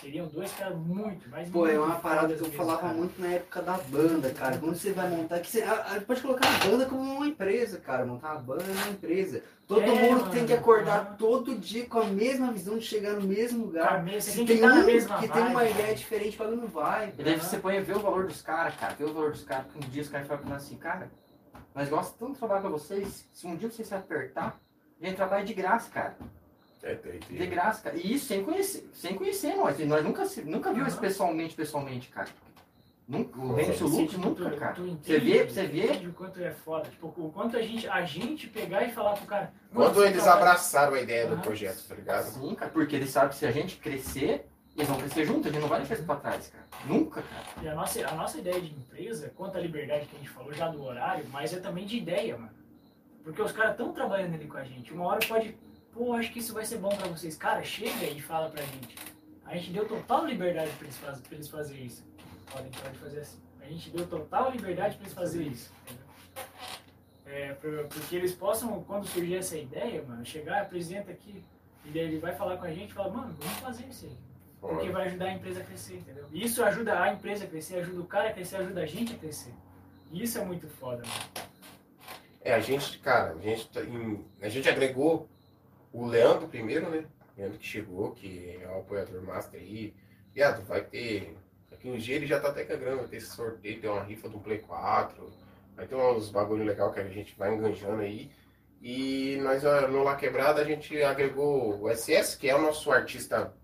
seriam 0.00 0.26
dois 0.28 0.52
caras 0.52 0.76
muito, 0.76 1.28
mas 1.30 1.48
Pô, 1.48 1.66
é 1.66 1.72
muito 1.74 1.84
uma 1.86 1.96
parada 2.00 2.28
que 2.34 2.40
eu 2.40 2.44
mesmo, 2.46 2.56
falava 2.56 2.80
cara. 2.82 2.92
muito 2.94 3.20
na 3.20 3.28
época 3.28 3.62
da 3.62 3.78
banda, 3.78 4.30
cara. 4.30 4.58
Quando 4.58 4.74
você 4.76 4.92
vai 4.92 5.08
montar, 5.08 5.40
que 5.40 5.48
você 5.50 5.62
a- 5.62 5.96
a- 5.96 6.00
pode 6.00 6.20
colocar 6.20 6.46
a 6.48 6.66
banda 6.66 6.86
como 6.86 7.00
uma 7.02 7.26
empresa, 7.26 7.78
cara. 7.80 8.04
Montar 8.04 8.32
a 8.32 8.38
banda 8.38 8.64
é 8.64 8.72
uma 8.72 8.88
empresa. 8.90 9.42
Todo 9.66 9.82
É, 9.82 9.86
mundo 9.86 10.20
mano. 10.20 10.30
tem 10.32 10.46
que 10.46 10.52
acordar 10.52 11.00
Aham. 11.00 11.16
todo 11.16 11.54
dia 11.56 11.86
com 11.86 11.98
a 11.98 12.04
mesma 12.04 12.52
visão 12.52 12.76
de 12.78 12.84
chegar 12.84 13.14
no 13.14 13.22
mesmo 13.22 13.64
lugar. 13.66 14.02
mesa, 14.04 14.30
Se 14.30 14.36
tem 14.36 14.46
tem 14.46 14.60
na 14.60 14.74
um 14.74 14.84
mesma 14.86 15.18
que 15.18 15.28
tem 15.28 15.42
uma 15.42 15.64
ideia 15.64 15.84
cara. 15.86 15.94
diferente, 15.96 16.36
fala, 16.36 16.50
não 16.54 16.68
vai. 16.68 17.12
E 17.18 17.22
daí 17.22 17.36
você 17.40 17.58
põe 17.58 17.80
ver 17.80 17.96
o 17.96 18.00
valor 18.00 18.26
dos 18.26 18.42
caras, 18.42 18.74
cara. 18.76 18.94
Ver 18.94 19.04
o 19.04 19.12
valor 19.14 19.32
dos 19.32 19.42
caras. 19.44 19.64
Porque 19.66 19.84
um 19.86 19.88
dia 19.90 20.02
os 20.02 20.08
caras 20.08 20.26
falam 20.28 20.52
assim, 20.54 20.76
cara, 20.76 21.10
nós 21.74 21.88
gostamos 21.88 22.16
tanto 22.18 22.32
de 22.34 22.38
trabalhar 22.38 22.62
com 22.62 22.70
vocês. 22.70 23.26
Se 23.32 23.46
um 23.46 23.56
dia 23.56 23.68
você 23.70 23.82
se 23.82 23.94
apertar, 23.94 24.60
a 25.02 25.04
gente 25.06 25.16
trabalha 25.16 25.44
de 25.44 25.52
graça, 25.54 25.90
cara. 25.90 26.16
É, 26.82 26.94
tem, 26.94 27.18
tem. 27.18 27.38
De 27.38 27.46
graça, 27.46 27.82
cara. 27.82 27.96
E 27.96 28.14
isso 28.14 28.26
sem 28.26 28.44
conhecer, 28.44 28.88
sem 28.92 29.14
conhecer 29.14 29.54
nós. 29.56 29.78
E 29.80 29.84
nós 29.84 30.04
nunca, 30.04 30.24
se- 30.26 30.42
nunca 30.44 30.72
viu 30.72 30.86
isso 30.86 30.98
pessoalmente, 30.98 31.54
pessoalmente, 31.54 32.08
cara. 32.08 32.28
Nunca, 33.08 33.38
o 33.38 33.46
Lucas 33.48 33.76
tipo, 33.76 34.18
nunca, 34.18 34.50
tu- 34.50 34.56
cara. 34.56 34.74
tu 34.74 34.82
Você 34.82 34.90
entende- 34.90 35.30
vê, 35.32 35.44
você 35.48 35.66
vê. 35.66 36.06
o 36.08 36.12
quanto 36.12 36.42
é 36.42 36.50
foda. 36.50 36.88
Tipo, 36.90 37.06
o 37.16 37.30
quanto 37.32 37.56
a 37.56 37.62
gente, 37.62 37.88
a 37.88 38.04
gente 38.04 38.48
pegar 38.48 38.82
e 38.84 38.90
falar 38.90 39.14
pro 39.14 39.26
cara. 39.26 39.52
Quando 39.72 39.94
"Mano, 39.94 40.06
eles 40.06 40.22
você 40.22 40.28
abraçaram 40.28 40.94
a 40.94 41.00
ideia 41.00 41.28
do 41.28 41.36
projeto, 41.38 41.86
tá 41.88 41.94
ligado? 41.94 42.24
Sim, 42.24 42.54
cara, 42.56 42.70
porque 42.72 42.96
eles 42.96 43.10
sabem 43.10 43.28
que 43.30 43.36
se 43.36 43.46
a 43.46 43.52
gente 43.52 43.76
crescer, 43.76 44.46
eles 44.76 44.88
vão 44.88 44.98
crescer 44.98 45.24
junto, 45.24 45.46
a 45.46 45.52
gente 45.52 45.60
não 45.60 45.68
vai 45.68 45.78
deixar 45.78 45.94
isso 45.94 46.04
pra 46.04 46.16
trás, 46.16 46.48
cara. 46.48 46.64
Nunca, 46.84 47.22
cara. 47.22 47.44
E 47.62 47.68
a 47.68 47.74
nossa, 47.76 48.06
a 48.08 48.14
nossa 48.14 48.38
ideia 48.38 48.60
de 48.60 48.72
empresa, 48.74 49.32
quanto 49.36 49.56
à 49.56 49.60
liberdade 49.60 50.06
que 50.06 50.16
a 50.16 50.18
gente 50.18 50.30
falou 50.30 50.52
já 50.52 50.66
do 50.68 50.82
horário, 50.82 51.24
mas 51.30 51.54
é 51.54 51.60
também 51.60 51.86
de 51.86 51.98
ideia, 51.98 52.36
mano. 52.36 52.50
Porque 53.22 53.40
os 53.40 53.52
caras 53.52 53.70
estão 53.72 53.92
trabalhando 53.92 54.34
ali 54.34 54.46
com 54.48 54.56
a 54.56 54.64
gente. 54.64 54.92
Uma 54.92 55.06
hora 55.06 55.20
pode, 55.28 55.56
pô, 55.96 56.12
acho 56.12 56.32
que 56.32 56.38
isso 56.38 56.52
vai 56.52 56.64
ser 56.64 56.78
bom 56.78 56.90
pra 56.90 57.08
vocês. 57.08 57.36
Cara, 57.36 57.62
chega 57.62 58.04
e 58.04 58.20
fala 58.20 58.50
pra 58.50 58.62
gente. 58.62 58.94
A 59.44 59.56
gente 59.56 59.70
deu 59.70 59.88
total 59.88 60.26
liberdade 60.26 60.70
pra 60.72 60.84
eles, 60.84 60.98
faz, 60.98 61.20
pra 61.20 61.34
eles 61.34 61.48
fazerem 61.48 61.86
isso. 61.86 62.04
Podem, 62.52 62.70
pode 62.70 62.98
fazer 62.98 63.20
assim. 63.20 63.38
A 63.60 63.66
gente 63.66 63.90
deu 63.90 64.06
total 64.06 64.50
liberdade 64.50 64.96
pra 64.96 65.04
eles 65.04 65.14
fazerem 65.14 65.48
isso. 65.48 65.72
É, 67.24 67.52
porque 67.54 68.14
eles 68.14 68.32
possam, 68.34 68.82
quando 68.84 69.06
surgir 69.06 69.36
essa 69.36 69.56
ideia, 69.56 70.02
mano, 70.06 70.24
chegar, 70.24 70.62
apresenta 70.62 71.10
aqui, 71.10 71.42
e 71.84 71.90
daí 71.90 72.02
ele 72.02 72.18
vai 72.18 72.34
falar 72.34 72.56
com 72.56 72.64
a 72.64 72.70
gente 72.70 72.90
e 72.90 72.94
fala, 72.94 73.12
mano, 73.12 73.34
vamos 73.38 73.58
fazer 73.58 73.86
isso 73.86 74.06
aí. 74.06 74.16
Porque 74.60 74.90
vai 74.90 75.06
ajudar 75.06 75.26
a 75.26 75.32
empresa 75.32 75.60
a 75.60 75.64
crescer, 75.64 75.96
entendeu? 75.96 76.24
Isso 76.32 76.62
ajuda 76.64 77.00
a 77.00 77.12
empresa 77.12 77.44
a 77.44 77.48
crescer, 77.48 77.78
ajuda 77.78 78.00
o 78.00 78.06
cara 78.06 78.30
a 78.30 78.32
crescer, 78.32 78.56
ajuda 78.56 78.80
a 78.80 78.86
gente 78.86 79.14
a 79.14 79.18
crescer. 79.18 79.52
E 80.10 80.22
isso 80.22 80.38
é 80.38 80.44
muito 80.44 80.68
foda, 80.68 81.02
mano. 81.02 81.48
É, 82.42 82.54
a 82.54 82.60
gente, 82.60 82.98
cara, 82.98 83.32
a 83.32 83.38
gente, 83.38 83.68
tá 83.68 83.80
a 84.40 84.48
gente 84.48 84.68
agregou 84.68 85.28
o 85.96 86.06
Leandro 86.06 86.46
primeiro, 86.46 86.90
né? 86.90 87.06
Leandro 87.38 87.58
que 87.58 87.66
chegou, 87.66 88.12
que 88.12 88.58
é 88.62 88.68
o 88.68 88.80
apoiador 88.80 89.22
master 89.22 89.58
aí. 89.58 89.94
Viado, 90.34 90.62
vai 90.64 90.82
ter. 90.82 91.34
Daqui 91.70 91.88
uns 91.88 92.04
dias 92.04 92.18
ele 92.18 92.26
já 92.26 92.38
tá 92.38 92.48
até 92.48 92.64
grana, 92.64 92.98
vai 92.98 93.06
ter 93.06 93.16
esse 93.16 93.34
sorteio, 93.34 93.80
tem 93.80 93.88
uma 93.88 94.02
rifa 94.02 94.28
do 94.28 94.38
Play 94.38 94.58
4. 94.58 95.32
Vai 95.74 95.86
ter 95.86 95.94
uns 95.94 96.28
bagulho 96.28 96.64
legal 96.64 96.92
que 96.92 97.00
a 97.00 97.08
gente 97.08 97.34
vai 97.38 97.54
enganjando 97.54 98.02
aí. 98.02 98.30
E 98.82 99.38
nós 99.42 99.62
no 99.90 100.02
La 100.02 100.16
Quebrada 100.16 100.60
a 100.60 100.64
gente 100.64 101.02
agregou 101.02 101.82
o 101.82 101.90
SS, 101.90 102.36
que 102.36 102.48
é 102.48 102.54
o 102.54 102.60
nosso 102.60 102.92
artista, 102.92 103.54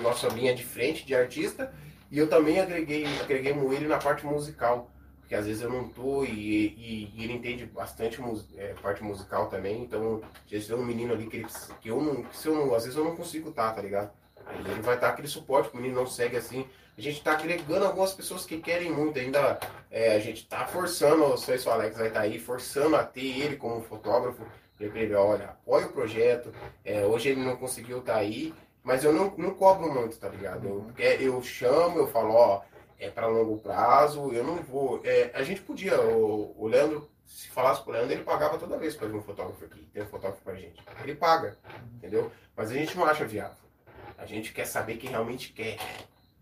nossa 0.00 0.28
linha 0.28 0.54
de 0.54 0.64
frente 0.64 1.04
de 1.04 1.14
artista. 1.14 1.74
E 2.08 2.18
eu 2.18 2.28
também 2.28 2.60
agreguei, 2.60 3.04
agreguei 3.20 3.52
ele 3.52 3.88
na 3.88 3.98
parte 3.98 4.24
musical. 4.24 4.91
Porque 5.32 5.40
às 5.40 5.46
vezes 5.46 5.62
eu 5.62 5.70
não 5.70 5.88
tô 5.88 6.24
e, 6.24 6.28
e- 6.28 7.10
e 7.16 7.24
ele 7.24 7.32
entende 7.32 7.64
bastante 7.64 8.20
é, 8.58 8.74
parte 8.82 9.02
musical 9.02 9.46
também. 9.48 9.80
Então, 9.82 10.20
às 10.44 10.50
vezes 10.50 10.66
tem 10.66 10.76
um 10.76 10.84
menino 10.84 11.14
ali 11.14 11.26
que, 11.26 11.38
ele, 11.38 11.46
que 11.80 11.88
eu 11.88 12.02
não, 12.02 12.22
que 12.24 12.36
se 12.36 12.48
eu 12.48 12.54
não. 12.54 12.74
Às 12.74 12.84
vezes 12.84 12.98
eu 12.98 13.04
não 13.04 13.16
consigo 13.16 13.48
estar, 13.48 13.72
tá 13.72 13.80
ligado? 13.80 14.10
Aí 14.44 14.58
ele 14.60 14.82
vai 14.82 15.00
dar 15.00 15.08
aquele 15.08 15.28
suporte, 15.28 15.70
que 15.70 15.74
o 15.78 15.80
menino 15.80 15.98
não 16.00 16.06
segue 16.06 16.36
assim. 16.36 16.66
A 16.98 17.00
gente 17.00 17.22
tá 17.24 17.32
agregando 17.32 17.86
algumas 17.86 18.12
pessoas 18.12 18.44
que 18.44 18.58
querem 18.58 18.92
muito 18.92 19.18
ainda. 19.18 19.58
é, 19.90 20.14
a 20.14 20.18
gente 20.18 20.46
tá 20.46 20.66
forçando, 20.66 21.24
o 21.24 21.38
seu 21.38 21.72
Alex 21.72 21.96
vai 21.96 22.08
estar 22.08 22.20
aí, 22.20 22.38
forçando 22.38 22.94
a 22.96 23.02
ter 23.02 23.40
ele 23.40 23.56
como 23.56 23.80
fotógrafo. 23.80 24.42
Ele, 24.78 25.14
olha, 25.14 25.46
apoia 25.46 25.86
o 25.86 25.92
projeto. 25.92 26.52
É, 26.84 27.06
hoje 27.06 27.30
ele 27.30 27.40
não 27.40 27.56
conseguiu 27.56 28.00
estar 28.00 28.16
aí, 28.16 28.52
mas 28.84 29.02
eu 29.02 29.14
não, 29.14 29.32
não 29.38 29.54
cobro 29.54 29.90
muito, 29.90 30.18
tá 30.18 30.28
ligado? 30.28 30.68
Eu, 30.68 30.82
porque 30.82 31.02
eu 31.20 31.42
chamo, 31.42 31.98
eu 32.00 32.06
falo, 32.08 32.34
ó, 32.34 32.60
é 33.02 33.10
para 33.10 33.26
longo 33.26 33.58
prazo, 33.58 34.32
eu 34.32 34.44
não 34.44 34.56
vou. 34.56 35.00
é, 35.04 35.30
a 35.34 35.42
gente 35.42 35.60
podia, 35.62 36.00
o, 36.00 36.54
o 36.56 36.66
Leandro, 36.68 37.10
se 37.26 37.48
falasse 37.48 37.82
pro 37.82 37.92
Leandro, 37.92 38.12
ele 38.12 38.24
pagava 38.24 38.58
toda 38.58 38.76
vez 38.78 38.94
para 38.94 39.08
vir 39.08 39.16
um 39.16 39.22
fotógrafo 39.22 39.64
aqui, 39.64 39.80
tem 39.92 40.02
um 40.02 40.06
fotógrafo 40.06 40.42
pra 40.42 40.54
gente. 40.54 40.82
Ele 41.02 41.14
paga, 41.14 41.56
entendeu? 41.96 42.30
Mas 42.56 42.70
a 42.70 42.74
gente 42.74 42.96
não 42.96 43.04
acha 43.04 43.24
viável. 43.24 43.56
A 44.18 44.26
gente 44.26 44.52
quer 44.52 44.66
saber 44.66 44.96
quem 44.98 45.10
realmente 45.10 45.52
quer. 45.52 45.76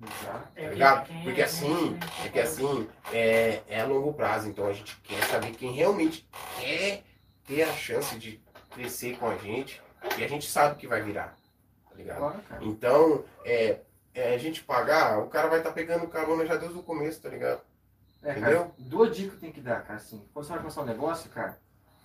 É 0.02 0.06
tá 0.32 0.50
quem- 0.54 0.68
ligado? 0.70 1.10
é- 1.10 1.14
Porque 1.22 1.32
quem 1.34 1.44
assim, 1.44 1.98
é- 2.22 2.26
é 2.26 2.30
que 2.30 2.40
assim, 2.40 2.88
é, 3.12 3.62
é 3.68 3.80
a 3.80 3.86
longo 3.86 4.12
prazo, 4.14 4.48
então 4.48 4.66
a 4.66 4.72
gente 4.72 4.96
quer 5.02 5.22
saber 5.24 5.52
quem 5.52 5.72
realmente 5.72 6.26
quer 6.58 7.02
ter 7.46 7.62
a 7.62 7.72
chance 7.72 8.18
de 8.18 8.40
crescer 8.70 9.16
com 9.18 9.28
a 9.28 9.36
gente, 9.36 9.80
e 10.18 10.24
a 10.24 10.28
gente 10.28 10.48
sabe 10.50 10.76
que 10.76 10.86
vai 10.86 11.02
virar, 11.02 11.36
tá 11.88 11.94
ligado? 11.96 12.20
Então, 12.62 13.24
é, 13.44 13.80
é 14.20 14.34
a 14.34 14.38
gente 14.38 14.62
pagar, 14.62 15.18
o 15.18 15.28
cara 15.28 15.48
vai 15.48 15.58
estar 15.58 15.72
pegando 15.72 16.06
carona 16.08 16.46
já 16.46 16.56
desde 16.56 16.78
o 16.78 16.82
começo, 16.82 17.20
tá 17.20 17.28
ligado? 17.28 17.60
É, 18.22 18.32
Entendeu? 18.32 18.60
cara, 18.60 18.72
duas 18.78 19.16
dicas 19.16 19.34
que 19.34 19.40
tem 19.40 19.52
que 19.52 19.60
dar, 19.60 19.82
cara, 19.82 19.98
assim. 19.98 20.22
Quando 20.32 20.44
você 20.44 20.52
vai 20.52 20.60
começar 20.60 20.82
um 20.82 20.86
negócio, 20.86 21.30
cara, 21.30 21.58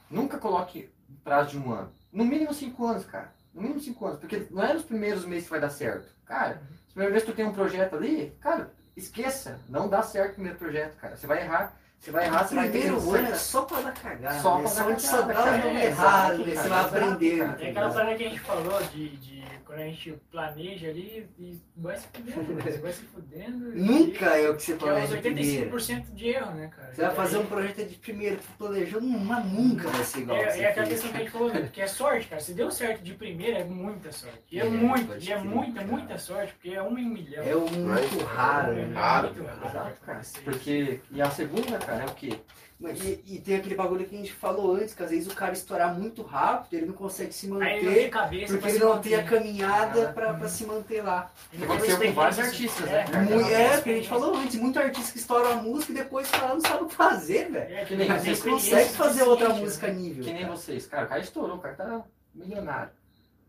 nunca 0.09 0.37
coloque 0.37 0.89
prazo 1.23 1.51
de 1.51 1.57
um 1.57 1.71
ano. 1.73 1.91
No 2.11 2.23
mínimo 2.23 2.53
cinco 2.53 2.85
anos, 2.85 3.05
cara. 3.05 3.33
No 3.53 3.61
mínimo 3.61 3.79
cinco 3.79 4.05
anos. 4.05 4.19
Porque 4.19 4.47
não 4.49 4.63
é 4.63 4.73
nos 4.73 4.83
primeiros 4.83 5.25
meses 5.25 5.45
que 5.45 5.51
vai 5.51 5.59
dar 5.59 5.69
certo. 5.69 6.07
Cara, 6.25 6.61
se 6.87 6.93
primeira 6.93 7.11
vez 7.11 7.23
que 7.23 7.31
tu 7.31 7.35
tem 7.35 7.45
um 7.45 7.53
projeto 7.53 7.95
ali, 7.95 8.35
cara, 8.39 8.71
esqueça. 8.95 9.59
Não 9.67 9.89
dá 9.89 10.01
certo 10.01 10.31
o 10.31 10.35
primeiro 10.35 10.57
projeto, 10.57 10.95
cara. 10.97 11.17
Você 11.17 11.27
vai 11.27 11.41
errar. 11.41 11.77
Você 12.05 12.11
vai 12.11 12.25
errar, 12.25 12.43
você 12.47 12.53
vai 12.55 12.69
Primeiro 12.69 13.11
ano 13.15 13.27
é 13.29 13.33
só 13.35 13.61
pra 13.63 13.81
dar 13.81 13.93
cagada. 13.95 14.39
Só 14.39 14.57
né? 14.59 14.63
pra 14.63 14.73
dar 14.73 14.87
onde 14.91 15.01
só 15.01 15.17
cagada, 15.23 15.31
o 15.33 15.43
cara. 15.43 15.61
jogo 15.61 15.75
É, 15.77 15.85
errado, 15.85 16.37
né? 16.37 16.45
você 16.45 16.53
cara, 16.55 16.69
vai 16.69 16.79
exato, 16.79 16.95
aprender. 16.97 17.37
cara. 17.39 17.63
É 17.65 17.69
aquela 17.71 17.89
parada 17.91 18.15
que 18.15 18.23
a 18.25 18.29
gente 18.29 18.39
falou 18.41 18.83
de, 18.83 19.09
de 19.17 19.45
quando 19.65 19.79
a 19.79 19.85
gente 19.85 20.11
planeja 20.31 20.87
ali 20.89 21.27
e 21.39 21.59
vai 21.75 21.97
se 21.97 22.07
fudendo, 22.13 22.53
você 22.61 22.77
vai 22.77 22.91
se 22.93 23.01
fudendo. 23.05 23.75
e- 23.75 23.81
Nunca 23.81 24.25
é 24.37 24.49
o 24.51 24.55
que 24.55 24.61
você 24.61 24.65
Que 24.65 24.71
é 24.71 24.75
os 24.75 24.91
planeja 25.09 25.17
primeiro. 25.17 25.75
85% 25.75 26.13
de 26.13 26.27
erro, 26.29 26.51
né, 26.51 26.67
cara? 26.75 26.93
Você 26.93 27.01
vai 27.01 27.11
E 27.11 27.15
fazer 27.15 27.37
aí- 27.37 27.41
um 27.43 27.45
projeto 27.47 27.77
de 27.89 27.95
primeiro, 27.95 28.37
tu 28.37 28.47
planejou, 28.59 29.01
mas 29.01 29.45
nunca 29.51 29.89
vai 29.89 30.03
ser 30.03 30.19
igual. 30.19 30.37
É, 30.37 30.49
você 30.51 30.59
é 30.59 30.69
aquela 30.69 30.85
questão 30.87 31.09
que 31.09 31.15
a 31.17 31.19
gente 31.21 31.31
falou, 31.31 31.49
né? 31.51 31.69
que 31.73 31.81
é 31.81 31.87
sorte, 31.87 32.27
cara. 32.27 32.39
Se 32.41 32.53
deu 32.53 32.69
certo 32.69 33.01
de 33.01 33.15
primeira, 33.15 33.57
é 33.57 33.63
muita 33.63 34.11
sorte. 34.11 34.43
E 34.51 34.59
é, 34.59 34.65
É, 34.65 34.69
muito, 34.69 35.17
e 35.19 35.31
é 35.31 35.37
muita, 35.39 35.73
cara. 35.73 35.87
muita 35.87 36.17
sorte, 36.19 36.53
porque 36.53 36.69
é 36.69 36.81
uma 36.83 37.01
em 37.01 37.05
um 37.07 37.09
milhão. 37.09 37.43
É 37.43 37.55
um 37.55 37.67
muito 37.67 38.23
raro, 38.25 38.73
É 38.73 38.85
né? 38.85 38.93
Raro, 38.93 39.27
muito 39.33 39.43
raro. 39.43 39.65
Exato, 39.65 39.73
cara. 39.73 40.11
acontecer 40.19 40.35
isso. 40.37 40.43
Porque. 40.43 40.99
E 41.11 41.21
a 41.23 41.31
segunda, 41.31 41.77
cara, 41.79 41.94
é 42.03 42.05
o 42.05 42.15
quê? 42.15 42.39
E, 42.77 43.35
e 43.35 43.39
tem 43.39 43.55
aquele 43.55 43.73
bagulho 43.73 44.05
que 44.05 44.13
a 44.13 44.17
gente 44.17 44.33
falou 44.33 44.75
antes, 44.75 44.93
que 44.93 45.01
às 45.01 45.09
vezes 45.09 45.31
o 45.31 45.35
cara 45.35 45.53
estourar 45.53 45.97
muito 45.97 46.21
rápido, 46.21 46.73
ele 46.73 46.87
não 46.87 46.93
consegue 46.93 47.33
se 47.33 47.49
Aí 47.53 47.53
ele 47.53 47.55
não 47.55 47.69
tem 47.69 47.85
manter, 47.85 48.09
cabeça 48.09 48.53
porque 48.53 48.67
ele 48.67 48.79
não 48.79 49.01
tem 49.01 49.15
a 49.15 49.23
caminhada 49.23 50.11
pra, 50.11 50.33
pra 50.33 50.49
se 50.49 50.65
manter 50.65 51.01
lá. 51.01 51.31
Aconteceu 51.61 51.97
tem 51.97 52.09
com 52.09 52.15
vários 52.15 52.39
artistas, 52.39 52.85
é, 52.87 52.91
né, 52.91 53.03
cara? 53.05 53.27
Tem 53.27 53.53
é, 53.53 53.75
porque 53.75 53.89
a 53.89 53.95
gente 53.95 54.09
falou 54.09 54.35
antes, 54.35 54.55
muito 54.57 54.77
artista 54.77 55.13
que 55.13 55.17
estoura 55.19 55.53
a 55.53 55.55
música 55.55 55.93
e 55.93 55.95
depois 55.95 56.27
fala, 56.27 56.53
não 56.53 56.61
sabe 56.61 56.83
o 56.83 56.87
que 56.87 56.95
fazer, 56.95 57.49
velho. 57.49 57.73
É, 57.73 57.85
Que 57.85 57.95
nem 57.95 58.09
não 58.09 58.15
Às 58.15 58.21
tem 58.23 58.31
vezes 58.31 58.45
experiência 58.45 58.75
consegue 58.75 58.97
fazer 58.97 59.23
outra 59.23 59.49
música 59.49 59.87
né? 59.87 59.93
nível. 59.93 60.23
Que 60.25 60.33
nem 60.33 60.41
cara. 60.41 60.55
vocês. 60.55 60.85
Cara, 60.85 61.05
o 61.05 61.09
cara 61.09 61.21
estourou, 61.21 61.55
o 61.55 61.59
cara 61.59 61.75
tá 61.75 62.03
milionário. 62.33 62.91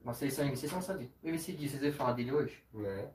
Mas 0.04 0.18
vocês 0.18 0.34
são 0.34 0.44
MC, 0.44 0.60
vocês 0.60 0.72
não 0.72 0.82
sabem. 0.82 1.10
O 1.20 1.28
MC 1.28 1.52
diz, 1.52 1.72
vocês 1.72 1.82
viram 1.82 1.94
falar 1.96 2.12
dele 2.12 2.30
hoje? 2.30 2.62
Né? 2.72 3.06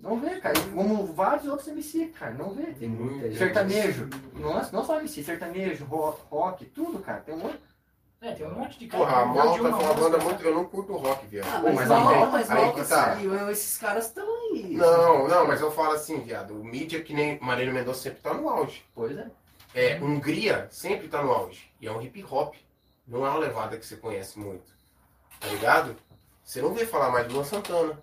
Não 0.00 0.20
vê, 0.20 0.40
cara. 0.40 0.54
Como 0.74 1.06
vários 1.06 1.46
outros 1.46 1.68
MC, 1.68 2.06
cara. 2.08 2.32
Não 2.34 2.50
vê. 2.50 2.66
Tem 2.72 2.88
muita 2.88 3.28
gente. 3.28 3.38
Sertanejo. 3.38 4.08
Não, 4.34 4.70
não 4.70 4.84
só 4.84 4.98
MC, 4.98 5.22
sertanejo, 5.22 5.84
rock, 5.84 6.20
rock, 6.30 6.64
tudo, 6.66 6.98
cara. 7.00 7.20
Tem 7.20 7.34
um 7.34 7.38
monte. 7.38 7.60
É, 8.20 8.32
tem 8.32 8.46
um 8.46 8.54
monte 8.54 8.78
de 8.78 8.86
cara. 8.86 9.04
Porra, 9.04 9.22
a 9.22 9.26
Malta 9.26 9.58
foi 9.58 9.70
uma 9.70 9.94
banda 9.94 10.18
muito. 10.18 10.42
Eu 10.42 10.54
não 10.54 10.64
curto 10.64 10.96
rock, 10.96 11.26
viado. 11.26 11.46
Ah, 11.46 11.60
mas, 11.62 11.74
mas 11.74 11.88
mal, 11.88 12.30
mas 12.30 12.50
aí 12.50 12.62
mal 12.62 12.74
que 12.74 12.84
tá. 12.84 13.16
sim, 13.16 13.50
esses 13.50 13.78
caras 13.78 14.06
estão 14.06 14.26
aí. 14.52 14.74
Não, 14.74 15.28
não, 15.28 15.46
mas 15.46 15.60
eu 15.60 15.70
falo 15.70 15.92
assim, 15.92 16.20
viado. 16.20 16.54
O 16.54 16.64
mídia 16.64 17.02
que 17.02 17.12
nem 17.12 17.38
Marília 17.40 17.72
Mendonça 17.72 18.00
sempre 18.00 18.20
tá 18.20 18.34
no 18.34 18.48
auge. 18.48 18.84
Pois 18.94 19.16
é. 19.16 19.30
É, 19.74 20.00
Hungria 20.00 20.68
sempre 20.70 21.08
tá 21.08 21.22
no 21.22 21.30
auge. 21.30 21.70
E 21.80 21.86
é 21.86 21.92
um 21.92 22.00
hip 22.00 22.24
hop. 22.30 22.54
Não 23.06 23.24
é 23.26 23.28
uma 23.28 23.38
levada 23.38 23.76
que 23.76 23.86
você 23.86 23.96
conhece 23.96 24.38
muito. 24.38 24.74
Tá 25.38 25.48
ligado? 25.48 25.96
Você 26.42 26.62
não 26.62 26.72
vê 26.72 26.86
falar 26.86 27.10
mais 27.10 27.28
de 27.28 27.34
Luan 27.34 27.44
Santana. 27.44 28.02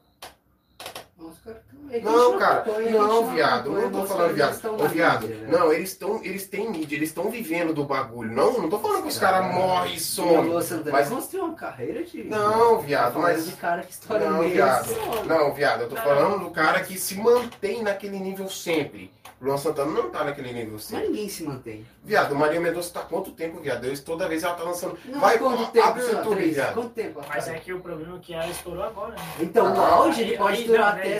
Nossa, 1.17 1.41
cara, 1.41 1.63
é 1.91 1.99
Não, 1.99 2.37
cara, 2.37 2.63
gente 2.77 2.91
não, 2.91 3.27
viado, 3.33 3.61
acompanha, 3.61 3.85
eu 3.85 3.89
não 3.89 3.91
tô 3.91 4.03
os 4.03 4.09
falando 4.09 4.33
viado. 4.33 4.81
Ô, 4.83 4.87
viado, 4.87 5.27
mídia, 5.27 5.37
né? 5.47 5.57
não, 5.57 5.73
eles 5.73 5.89
estão, 5.89 6.21
eles 6.23 6.47
têm 6.47 6.69
mídia, 6.71 6.95
eles 6.95 7.09
estão 7.09 7.29
vivendo 7.29 7.73
do 7.73 7.83
bagulho. 7.85 8.31
Não, 8.31 8.53
não 8.61 8.69
tô 8.69 8.79
falando 8.79 9.03
que 9.03 9.09
os 9.09 9.17
caras 9.17 9.53
morrem 9.53 9.93
e 9.93 9.97
O 9.97 9.99
somem. 9.99 10.51
Mas- 10.91 11.09
construiu 11.09 11.45
uma 11.45 11.55
carreira 11.55 12.03
de. 12.03 12.23
Não, 12.23 12.79
viado, 12.79 13.13
Tá 13.13 13.19
mas. 13.19 13.45
de 13.45 13.53
cara 13.53 13.81
que 13.83 13.91
estoura 13.91 14.29
Não, 14.29 14.41
viado. 14.49 14.89
Não, 15.25 15.53
viado, 15.53 15.81
eu 15.81 15.89
tô 15.89 15.95
Não. 15.95 16.01
falando 16.03 16.39
do 16.43 16.51
cara 16.51 16.79
que 16.81 16.97
se 16.97 17.15
mantém 17.15 17.83
naquele 17.83 18.19
nível 18.19 18.49
sempre. 18.49 19.11
O 19.41 19.45
Luan 19.45 19.57
Santana 19.57 19.91
não 19.91 20.09
tá 20.09 20.23
naquele 20.23 20.53
nível 20.53 20.73
Mas 20.73 20.83
sempre. 20.85 21.07
ninguém 21.09 21.27
se 21.27 21.43
mantém. 21.43 21.85
Viado, 22.01 22.33
Maria 22.33 22.61
Mendonça 22.61 22.93
tá 22.93 23.01
há 23.01 23.03
quanto 23.03 23.31
tempo, 23.31 23.59
viado? 23.59 23.83
Eu, 23.85 23.97
toda 24.01 24.25
vez 24.25 24.41
ela 24.41 24.53
tá 24.53 24.63
lançando. 24.63 24.97
Não, 25.05 25.19
Vai, 25.19 25.37
quanto 25.37 25.69
tempo? 25.69 25.85
abre 25.85 26.01
o? 26.01 26.11
YouTube, 26.11 26.35
Três? 26.35 26.55
viado. 26.55 26.73
Quanto 26.75 26.89
tempo? 26.91 27.21
Mas 27.27 27.47
é 27.49 27.59
que 27.59 27.73
o 27.73 27.81
problema 27.81 28.15
é 28.15 28.19
que 28.21 28.33
ela 28.33 28.47
estourou 28.47 28.83
agora, 28.83 29.11
né? 29.11 29.17
Então, 29.41 29.73
o 29.73 29.81
Ah, 29.81 29.95
auge 29.95 30.21
ele 30.21 30.37
pode 30.37 30.63
durar 30.63 30.93
não, 30.93 30.99
até 31.01 31.19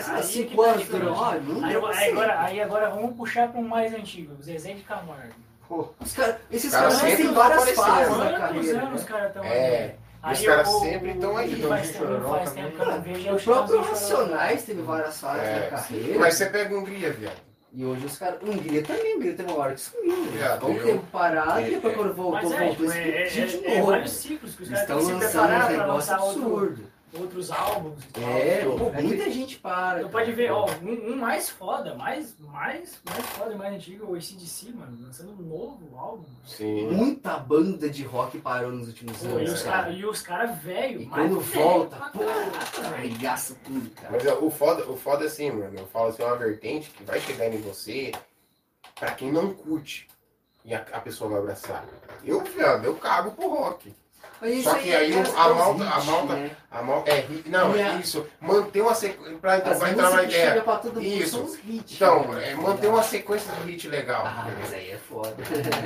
sei 0.54 0.64
lá, 0.64 0.72
aí 0.72 0.78
que 0.78 0.84
5 0.86 0.92
anos, 0.94 1.02
diferente. 1.02 1.04
durou. 1.04 1.16
Olha, 1.18 1.40
não 1.40 1.64
Aí, 1.64 1.72
deu 1.72 1.86
aí 1.86 1.92
assim. 1.94 2.10
agora, 2.12 2.40
aí 2.40 2.60
agora 2.60 2.90
vamos 2.90 3.16
puxar 3.16 3.48
para 3.48 3.60
um 3.60 3.68
mais 3.68 3.94
antigo, 3.94 4.42
Zezé 4.42 4.72
de 4.74 4.82
Camargo. 4.82 5.34
Pô, 5.68 5.88
Os 6.00 6.12
cara, 6.12 6.40
esses 6.50 6.70
Cara, 6.70 6.82
caras 6.84 6.98
sempre 7.00 7.16
têm 7.24 7.32
várias 7.32 7.70
fases 7.70 8.16
né? 8.16 8.24
na 8.24 8.24
Quantos 8.24 8.38
carreira. 8.38 8.78
anos 8.82 9.00
os 9.00 9.00
né? 9.00 9.12
caras 9.12 9.26
estão 9.28 9.44
É. 9.44 9.94
E 10.26 10.32
os 10.32 10.40
caras 10.46 10.68
sempre 10.68 11.14
tão 11.14 11.36
aí, 11.36 11.48
Faz 11.48 11.60
Joãozinho 11.92 12.06
tempo, 12.08 12.28
faz 12.28 12.52
tempo 12.52 13.00
vejo. 13.02 13.28
é 13.28 13.32
O 13.32 13.40
próprio. 13.42 13.80
Racionais 13.82 14.62
teve 14.64 14.82
várias 14.82 15.20
fases 15.20 15.42
É, 15.48 15.60
na 15.60 15.66
carreira. 15.76 16.18
Mas 16.18 16.34
você 16.34 16.46
pega 16.46 16.74
Hungria, 16.78 17.12
viado. 17.12 17.36
E 17.72 17.84
hoje 17.84 18.06
os 18.06 18.16
caras. 18.18 18.40
O 18.42 18.50
Hungria 18.50 18.82
também, 18.82 19.16
Hungria 19.16 19.34
tem 19.34 19.46
uma 19.46 19.58
hora 19.58 19.74
que 19.74 19.80
sumiu. 19.80 20.16
né? 20.16 20.52
Ficou 20.54 20.70
um 20.70 20.78
tempo 20.78 21.04
parado 21.12 21.58
É, 21.60 21.68
e 21.68 21.74
depois 21.74 21.92
é. 21.92 21.96
quando 21.96 22.14
voltou, 22.14 22.42
Mas 22.50 22.52
é, 22.52 22.58
voltou 22.66 22.86
tipo, 22.86 22.92
é, 22.92 23.22
é, 23.22 23.26
de 23.26 23.66
é, 23.66 23.74
é 23.78 23.82
vários 23.82 24.10
ciclos 24.12 24.54
que 24.54 24.62
os 24.62 24.68
caras 24.70 24.86
têm 24.86 24.98
estão 24.98 25.18
lançando 25.18 25.52
um 25.52 25.78
negócio 25.78 26.14
absurdo. 26.14 26.93
Outros 27.18 27.50
álbuns 27.50 28.02
e 28.04 28.08
tal. 28.08 28.22
É, 28.24 28.64
pô, 28.64 28.90
É 28.90 29.02
muita 29.02 29.30
gente 29.30 29.58
para. 29.58 30.00
Tu 30.00 30.08
pode 30.08 30.32
ver, 30.32 30.50
ó, 30.50 30.66
um, 30.82 31.12
um 31.12 31.16
mais 31.16 31.48
foda, 31.48 31.94
mais, 31.94 32.34
mais, 32.40 33.00
mais 33.04 33.26
foda 33.26 33.52
e 33.52 33.56
mais 33.56 33.74
antigo, 33.74 34.12
o 34.12 34.14
ACDC, 34.14 34.72
mano, 34.72 34.98
lançando 35.00 35.32
um 35.32 35.46
novo 35.46 35.96
álbum. 35.96 36.24
Sim. 36.46 36.88
Muita 36.90 37.38
banda 37.38 37.88
de 37.88 38.02
rock 38.04 38.38
parou 38.38 38.72
nos 38.72 38.88
últimos 38.88 39.16
Pô, 39.18 39.26
e 39.26 39.32
anos, 39.32 39.52
os 39.52 39.62
caras 39.62 39.96
e 39.96 40.04
os 40.04 40.20
cara 40.20 40.46
velho, 40.46 41.02
E 41.02 41.06
quando 41.06 41.40
volta, 41.40 41.96
pô, 42.12 42.20
arregaça 42.94 43.56
tudo, 43.64 43.90
cara. 43.90 44.10
Mas 44.12 44.24
é, 44.26 44.34
o 44.34 44.50
foda, 44.50 44.90
o 44.90 44.96
foda 44.96 45.24
é 45.24 45.26
assim, 45.26 45.50
mano. 45.50 45.78
Eu 45.78 45.86
falo 45.86 46.08
assim, 46.08 46.22
é 46.22 46.26
uma 46.26 46.36
vertente 46.36 46.90
que 46.90 47.04
vai 47.04 47.20
chegar 47.20 47.46
em 47.46 47.60
você 47.60 48.12
pra 48.98 49.12
quem 49.12 49.32
não 49.32 49.54
curte. 49.54 50.08
E 50.64 50.74
a, 50.74 50.78
a 50.92 51.00
pessoa 51.00 51.28
vai 51.30 51.40
abraçar. 51.40 51.84
Eu, 52.24 52.42
viado, 52.42 52.84
eu 52.86 52.96
cago 52.96 53.32
pro 53.32 53.48
rock. 53.48 53.94
Só 54.62 54.74
que 54.74 54.94
aí 54.94 55.12
é 55.12 55.18
a 55.18 55.48
malta- 55.48 55.84
a 55.84 56.04
malta- 56.04 56.34
né? 56.34 56.50
A 56.70 56.82
mão 56.82 57.02
é 57.06 57.20
hit. 57.20 57.48
Não, 57.48 57.74
é 57.74 57.94
isso. 57.94 58.26
Manter 58.40 58.80
uma 58.82 58.94
sequência. 58.94 59.38
Pra, 59.38 59.54
As 59.54 59.78
vai 59.78 59.92
entrar 59.92 60.10
na 60.10 60.22
ideia. 60.24 60.64
Isso. 61.00 61.58
Então, 61.66 62.28
né? 62.32 62.50
é, 62.50 62.54
manter 62.54 62.88
uma 62.88 63.02
sequência 63.02 63.52
de 63.52 63.70
hit 63.70 63.88
legal. 63.88 64.24
Ah, 64.26 64.46
mas 64.60 64.72
aí 64.72 64.90
é 64.90 64.96
foda. 64.98 65.34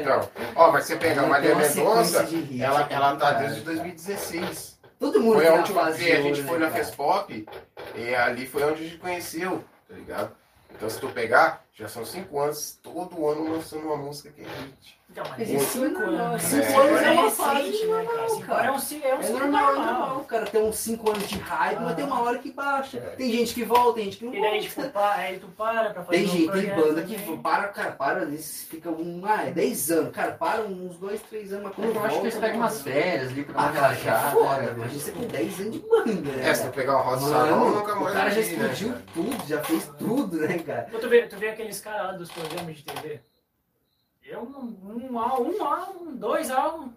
Então, 0.01 0.28
ó, 0.55 0.73
mas 0.73 0.85
você 0.87 0.97
pega 0.97 1.23
a 1.23 1.26
Maria 1.26 1.55
Mendonça, 1.55 2.26
ela, 2.60 2.87
é 2.91 2.94
ela 2.94 3.17
tá 3.17 3.33
desde 3.33 3.60
cara. 3.60 3.76
2016. 3.76 4.78
Todo 4.99 5.21
mundo 5.21 5.37
Foi 5.37 5.47
a 5.47 5.55
última 5.55 5.91
vez, 5.92 6.19
a 6.19 6.23
gente 6.23 6.42
foi 6.42 6.58
né, 6.58 6.67
na? 6.67 6.73
Fespop 6.73 7.47
e 7.94 8.15
ali 8.15 8.47
foi 8.47 8.65
onde 8.65 8.81
a 8.83 8.85
gente 8.89 8.99
conheceu, 8.99 9.62
tá 9.89 9.94
ligado? 9.94 10.33
Então 10.74 10.91
se 10.91 10.99
tu 10.99 11.08
pegar, 11.08 11.62
já 11.78 11.89
são 11.89 12.05
cinco 12.05 12.41
anos, 12.41 12.78
todo 12.83 13.28
ano 13.28 13.53
lançando 13.55 13.85
uma 13.87 13.97
música 13.97 14.31
que 14.31 14.41
é 14.41 14.44
hit. 14.44 14.99
Então, 15.11 15.25
mas 15.31 15.41
é 15.41 15.55
isso 15.55 15.57
é 15.85 15.89
cinco 15.89 16.01
normal, 16.01 16.27
anos. 16.27 16.43
cinco 16.43 16.62
É. 16.67 16.77
anos 16.77 17.01
é 17.03 17.11
uma 17.12 17.31
fase 17.31 17.87
né, 17.87 17.87
normal, 17.87 18.41
cara? 18.41 18.78
Cinco 18.78 19.07
é 19.07 19.09
um 19.09 19.15
é 19.15 19.15
um 19.17 19.21
É 19.21 19.23
ciclo 19.23 19.39
normal, 19.39 19.71
é 19.73 19.75
normal. 19.77 20.17
O 20.19 20.25
cara 20.25 20.44
tem 20.47 20.62
uns 20.62 20.77
5 20.77 21.11
anos 21.11 21.28
de 21.28 21.39
hype, 21.39 21.78
mas 21.81 21.93
Ah. 21.93 21.94
tem 21.94 22.05
uma 22.05 22.21
hora 22.21 22.39
que 22.39 22.51
baixa. 22.53 22.99
É. 22.99 23.01
Tem 23.17 23.33
gente 23.33 23.55
que 23.55 23.65
volta, 23.65 23.94
tem 23.94 24.05
gente 24.05 24.19
que 24.19 24.25
não 24.27 24.35
E 24.35 24.41
daí, 24.43 24.51
volta. 24.61 24.69
tipo, 24.69 24.91
pa- 24.91 25.15
aí 25.15 25.39
tu 25.39 25.47
para 25.57 25.91
pra 25.94 26.03
fazer 26.05 26.19
Tem 26.19 26.27
gente, 26.27 26.53
tem 26.53 26.75
banda 26.77 27.03
que 27.05 27.15
também. 27.15 27.37
para, 27.39 27.69
cara, 27.69 27.93
para, 27.93 28.23
eles 28.23 28.67
ficam 28.69 28.93
um, 28.93 29.23
ah, 29.25 29.44
é 29.47 29.51
10 29.51 29.91
anos. 29.91 30.12
Cara, 30.15 30.33
para 30.33 30.61
uns 30.62 30.97
2, 30.99 31.23
3 31.23 31.53
anos, 31.55 31.65
mas 31.65 31.75
quando 31.77 31.87
eu 31.87 31.93
acho 32.01 32.03
que 32.09 32.12
volta, 32.12 32.27
eles 32.27 32.39
pegam 32.39 32.57
umas 32.59 32.83
férias 32.83 33.28
ali 33.31 33.44
pra 33.44 33.55
dar 33.55 33.61
Ah, 33.62 33.71
uma 33.71 33.78
é 33.78 33.81
relaxada. 33.94 34.31
foda, 34.33 34.62
né, 34.62 34.73
imagina 34.77 35.01
você 35.01 35.12
com 35.12 35.27
10 35.27 35.61
anos 35.61 35.73
de 35.73 35.78
banda, 35.78 36.12
né? 36.33 36.49
É, 36.51 36.55
se 36.55 36.65
tu 36.67 36.73
pegar 36.75 36.93
uma 36.97 37.03
roda 37.05 37.17
de 37.23 37.28
salão, 37.31 37.71
nunca 37.71 37.94
o 37.94 38.01
mais 38.03 38.15
cara 38.15 38.28
já 38.31 38.37
né, 38.37 38.43
explodiu 38.43 38.94
tudo, 39.15 39.49
já 39.49 39.65
fez 39.65 39.91
tudo, 39.99 40.37
né, 40.37 40.59
cara? 40.59 40.89
Tu 41.01 41.09
vê, 41.09 41.23
tu 41.27 41.37
vê 41.39 41.49
aqueles 41.68 41.81
caras 41.81 42.06
lá 42.06 42.12
dos 42.12 42.31
programas 42.31 42.76
de 42.76 42.83
TV? 42.84 43.20
Eu, 44.24 44.42
um, 44.42 45.08
um 45.12 45.18
álbum, 45.18 45.51
um 45.56 45.65
álbum, 45.65 46.17
dois 46.17 46.51
álbuns. 46.51 46.92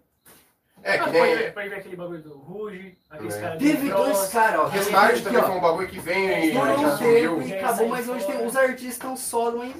É, 0.83 0.97
que 0.97 1.09
nem. 1.11 1.21
ver, 1.37 1.53
pode 1.53 1.69
ver 1.69 1.75
aquele 1.75 1.95
bagulho 1.95 2.21
do 2.23 2.33
Ruge, 2.37 2.97
aqueles 3.09 3.35
É. 3.35 3.41
caras 3.41 3.59
do 3.59 3.65
Teve 3.65 3.89
Cross. 3.89 4.05
dois 4.17 4.29
caras, 4.29 4.59
ó. 4.61 4.63
teve 4.69 4.77
Restart 4.79 5.11
aqui, 5.11 5.21
também 5.23 5.39
ó, 5.41 5.43
foi 5.45 5.55
um 5.55 5.61
bagulho 5.61 5.87
que 5.89 5.99
vem 5.99 6.49
e 6.49 6.51
Durou 6.53 6.65
já 6.79 6.87
um 6.87 6.97
tempo 6.97 7.41
e 7.43 7.53
acabou, 7.53 7.87
mas 7.89 8.09
hoje 8.09 8.25
tem 8.25 8.45
os 8.47 8.55
artistas 8.55 8.93
estão 8.93 9.17
solo, 9.17 9.59
mas. 9.59 9.75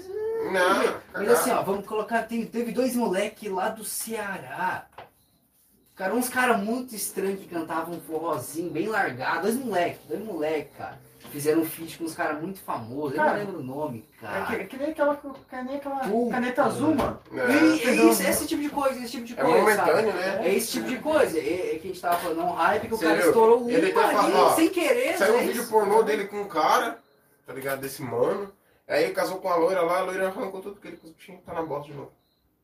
Não, 0.51 0.99
Mas 1.13 1.29
assim, 1.29 1.51
ó, 1.51 1.61
vamos 1.63 1.85
colocar. 1.88 2.24
Tem, 2.24 2.45
teve 2.45 2.72
dois 2.72 2.95
moleque 2.95 3.47
lá 3.49 3.69
do 3.69 3.83
Ceará. 3.85 4.88
Cara, 5.95 6.15
uns 6.15 6.29
caras 6.29 6.59
muito 6.61 6.95
estranhos 6.95 7.40
que 7.40 7.47
cantavam 7.47 7.95
um 7.95 8.01
forrozinho 8.01 8.69
bem 8.69 8.88
largado. 8.88 9.43
Dois 9.43 9.56
moleque, 9.56 9.99
dois 10.07 10.24
moleque, 10.24 10.69
cara. 10.77 10.99
Fizeram 11.29 11.61
um 11.61 11.65
feat 11.65 11.97
com 11.97 12.03
uns 12.05 12.15
caras 12.15 12.41
muito 12.41 12.59
famosos. 12.59 13.11
Eu 13.11 13.23
Cara, 13.23 13.31
não 13.37 13.39
lembro 13.45 13.59
o 13.59 13.63
nome, 13.63 14.05
É 14.21 14.25
cara. 14.25 14.45
que, 14.45 14.55
é 14.55 14.63
que 14.65 14.77
nem 14.77 14.89
aquela, 14.91 15.15
que 15.15 15.55
nem 15.63 15.75
aquela 15.77 15.99
Puta. 15.99 16.31
caneta 16.31 16.63
azul, 16.63 16.95
mano. 16.95 17.19
E, 17.31 17.39
É, 17.39 17.89
é 17.89 17.93
isso, 18.09 18.23
esse 18.23 18.47
tipo 18.47 18.61
de 18.61 18.69
coisa, 18.69 18.99
esse 18.99 19.11
tipo 19.11 19.25
de 19.25 19.33
é 19.33 19.43
coisa. 19.43 19.57
momentâneo, 19.59 20.11
sabe? 20.11 20.19
né? 20.23 20.41
É 20.47 20.53
esse 20.55 20.71
tipo 20.73 20.87
de 20.87 20.97
coisa. 20.97 21.37
É, 21.39 21.75
é 21.75 21.79
que 21.79 21.87
a 21.87 21.91
gente 21.91 22.01
tava 22.01 22.17
falando, 22.17 22.41
é 22.41 22.43
um 22.43 22.51
hype 22.53 22.87
que 22.87 22.93
o 22.93 22.97
Você 22.97 23.05
cara 23.05 23.19
estourou 23.19 23.69
Ele 23.69 23.93
um 23.93 23.99
ali, 23.99 24.13
falou, 24.13 24.37
ó, 24.45 24.55
sem 24.55 24.69
querer. 24.69 25.17
Saiu 25.17 25.35
um 25.35 25.37
né? 25.37 25.43
vídeo 25.47 25.67
pornô 25.67 26.03
dele 26.03 26.25
com 26.25 26.41
um 26.41 26.47
cara, 26.47 26.97
tá 27.45 27.53
ligado? 27.53 27.79
Desse 27.81 28.01
mano. 28.01 28.51
Aí 28.87 29.03
ele 29.05 29.13
casou 29.13 29.37
com 29.37 29.47
a 29.47 29.55
loira 29.55 29.81
lá, 29.83 29.99
a 29.99 30.01
loira 30.01 30.27
arrancou 30.27 30.59
tudo 30.61 30.81
que 30.81 30.87
ele 30.89 30.99
tinha 31.17 31.37
tá 31.45 31.53
na 31.53 31.61
bosta 31.61 31.87
de 31.91 31.97
novo. 31.97 32.11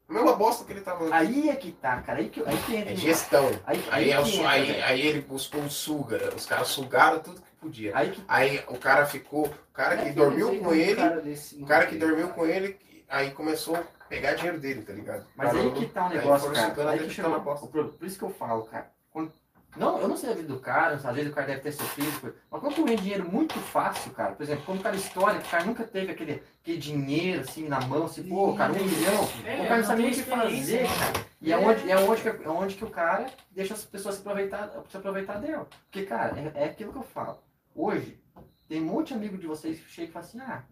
A 0.09 0.13
mesma 0.13 0.33
bosta 0.35 0.63
que 0.65 0.71
ele 0.71 0.81
tava 0.81 1.03
antes. 1.03 1.13
Aí 1.13 1.49
é 1.49 1.55
que 1.55 1.71
tá, 1.73 2.01
cara. 2.01 2.19
Aí 2.19 2.29
que, 2.29 2.41
aí 2.45 2.57
que 2.65 2.75
entra. 2.75 2.93
É 2.93 2.95
gestão. 2.95 3.49
Aí, 3.65 3.83
Aí, 3.91 4.11
é 4.11 4.19
o 4.19 4.25
su- 4.25 4.37
entra, 4.39 4.49
aí, 4.49 4.81
aí 4.81 5.01
ele 5.07 5.21
buscou 5.21 5.61
o 5.61 5.69
suga. 5.69 6.33
Os 6.35 6.45
caras 6.45 6.69
sugaram 6.69 7.19
tudo 7.19 7.41
que 7.41 7.46
podia. 7.59 7.91
Aí 7.95 8.11
que 8.11 8.21
Aí 8.27 8.63
o 8.67 8.77
cara 8.77 9.05
ficou. 9.05 9.45
O 9.47 9.73
cara 9.73 9.95
É 9.95 10.03
que 10.03 10.09
eu 10.09 10.13
dormiu 10.15 10.59
com 10.59 10.69
um 10.69 10.73
ele. 10.73 10.95
cara 10.95 11.21
desse- 11.21 11.61
O 11.61 11.65
cara 11.65 11.85
que 11.87 11.97
dormiu 11.97 12.29
com 12.29 12.45
ele, 12.45 12.77
aí 13.07 13.31
começou 13.31 13.75
a 13.75 13.83
pegar 14.09 14.33
dinheiro 14.35 14.59
dele, 14.59 14.81
tá 14.81 14.93
ligado? 14.93 15.25
Mas 15.35 15.49
aí 15.49 15.55
Parou, 15.57 15.71
que 15.73 15.85
tá 15.87 16.03
o 16.03 16.07
aí 16.09 16.17
negócio, 16.17 16.51
cara. 16.51 16.89
Aí 16.91 16.99
que 16.99 17.07
que 17.07 17.21
tá 17.21 17.29
chegou. 17.29 17.67
Por 17.89 18.07
isso 18.07 18.17
que 18.17 18.23
eu 18.25 18.29
falo, 18.31 18.63
cara. 18.65 18.89
Quando- 19.11 19.31
Não, 19.75 19.99
eu 20.01 20.07
não 20.07 20.17
sei 20.17 20.31
a 20.31 20.33
vida 20.33 20.47
do 20.47 20.59
cara, 20.59 20.95
às 20.95 21.03
vezes 21.15 21.29
o 21.31 21.35
cara 21.35 21.45
deve 21.45 21.59
ter 21.61 21.71
sofrido, 21.71 22.33
mas 22.49 22.61
quando 22.61 22.73
tu 22.73 22.83
ganha 22.85 22.97
dinheiro 22.97 23.29
muito 23.29 23.53
fácil, 23.59 24.09
cara, 24.11 24.33
por 24.33 24.41
exemplo, 24.41 24.63
quando 24.65 24.79
o 24.79 24.81
cara 24.83 24.95
história, 24.95 25.39
que 25.39 25.47
o 25.47 25.51
cara 25.51 25.65
nunca 25.65 25.83
teve 25.83 26.11
aquele, 26.11 26.41
aquele 26.63 26.77
dinheiro 26.77 27.41
assim 27.41 27.67
na 27.67 27.79
mão, 27.81 28.05
assim, 28.05 28.23
pô, 28.23 28.55
cara, 28.55 28.73
um 28.73 28.75
milhão, 28.83 29.29
É, 29.45 29.61
o 29.61 29.67
cara 29.67 29.77
não 29.77 29.83
sabe 29.85 30.01
nem 30.01 30.11
o 30.11 30.15
que 30.15 30.23
fazer, 30.23 30.87
cara. 30.87 31.25
E 31.39 31.53
é 31.53 31.57
onde, 31.57 31.91
é, 31.91 31.95
onde 31.97 32.21
que, 32.23 32.27
é 32.29 32.49
onde 32.49 32.75
que 32.75 32.85
o 32.85 32.89
cara 32.89 33.27
deixa 33.51 33.75
as 33.75 33.85
pessoas 33.85 34.15
se 34.15 34.21
aproveitar, 34.21 34.71
se 34.89 34.97
aproveitar 34.97 35.39
dela. 35.39 35.67
Porque, 35.91 36.07
cara, 36.07 36.33
é, 36.39 36.63
é 36.63 36.65
aquilo 36.65 36.91
que 36.91 36.97
eu 36.97 37.03
falo. 37.03 37.37
Hoje, 37.77 38.19
tem 38.67 38.81
um 38.81 38.85
monte 38.85 39.09
de 39.09 39.13
amigo 39.13 39.37
de 39.37 39.45
vocês 39.45 39.79
que 39.79 39.87
chega 39.87 40.09
e 40.09 40.11
fala 40.11 40.25
assim, 40.25 40.39
ah, 40.41 40.63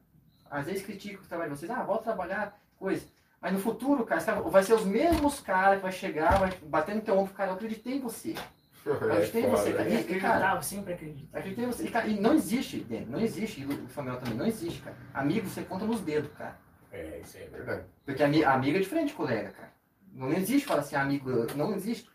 às 0.50 0.66
vezes 0.66 0.84
critica 0.84 1.22
o 1.22 1.28
trabalho 1.28 1.52
de 1.52 1.60
vocês, 1.60 1.70
ah, 1.70 1.84
volta 1.84 2.06
trabalhar, 2.06 2.60
coisa. 2.78 3.06
Mas 3.40 3.54
no 3.54 3.60
futuro, 3.60 4.04
cara, 4.04 4.24
cara 4.24 4.42
vai 4.42 4.64
ser 4.64 4.74
os 4.74 4.86
mesmos 4.86 5.40
caras 5.40 5.78
que 5.78 5.84
vai 5.84 5.92
chegar, 5.92 6.40
vai 6.40 6.52
bater 6.64 6.96
no 6.96 7.02
teu 7.02 7.16
ombro, 7.16 7.32
cara, 7.36 7.52
eu 7.52 7.56
acreditei 7.56 7.98
em 7.98 8.00
você. 8.00 8.34
Eu 8.86 8.94
acreditei 8.94 9.46
em 9.46 9.50
você, 9.50 9.74
cara. 9.74 9.84
né? 9.90 9.96
E, 9.96 9.96
e, 9.96 10.20
cara, 10.20 10.36
Acreditava, 10.36 10.62
sempre 10.62 10.94
acredito. 10.94 11.36
acreditei 11.36 11.66
em 11.66 11.68
você. 11.68 11.84
E, 11.86 11.90
cara, 11.90 12.08
e 12.08 12.20
não 12.20 12.34
existe, 12.36 12.80
Dani, 12.82 13.06
não 13.08 13.20
existe, 13.20 13.62
e 13.62 13.66
o 13.66 13.90
Samuel 13.90 14.20
também, 14.20 14.38
não 14.38 14.46
existe, 14.46 14.80
cara. 14.80 14.96
Amigo 15.12 15.50
você 15.50 15.64
conta 15.64 15.86
nos 15.86 16.02
dedos, 16.02 16.32
cara. 16.34 16.56
É, 16.92 17.20
isso 17.20 17.36
aí 17.36 17.46
é 17.46 17.48
verdade. 17.48 17.84
Porque 18.06 18.22
ami, 18.22 18.44
amigo 18.44 18.78
é 18.78 18.82
diferente 18.82 19.08
de 19.08 19.14
colega, 19.16 19.50
cara. 19.54 19.74
Não 20.14 20.32
existe 20.32 20.68
falar 20.68 20.82
assim, 20.82 20.96
amigo, 20.96 21.32
não 21.56 21.74
existe. 21.74 22.08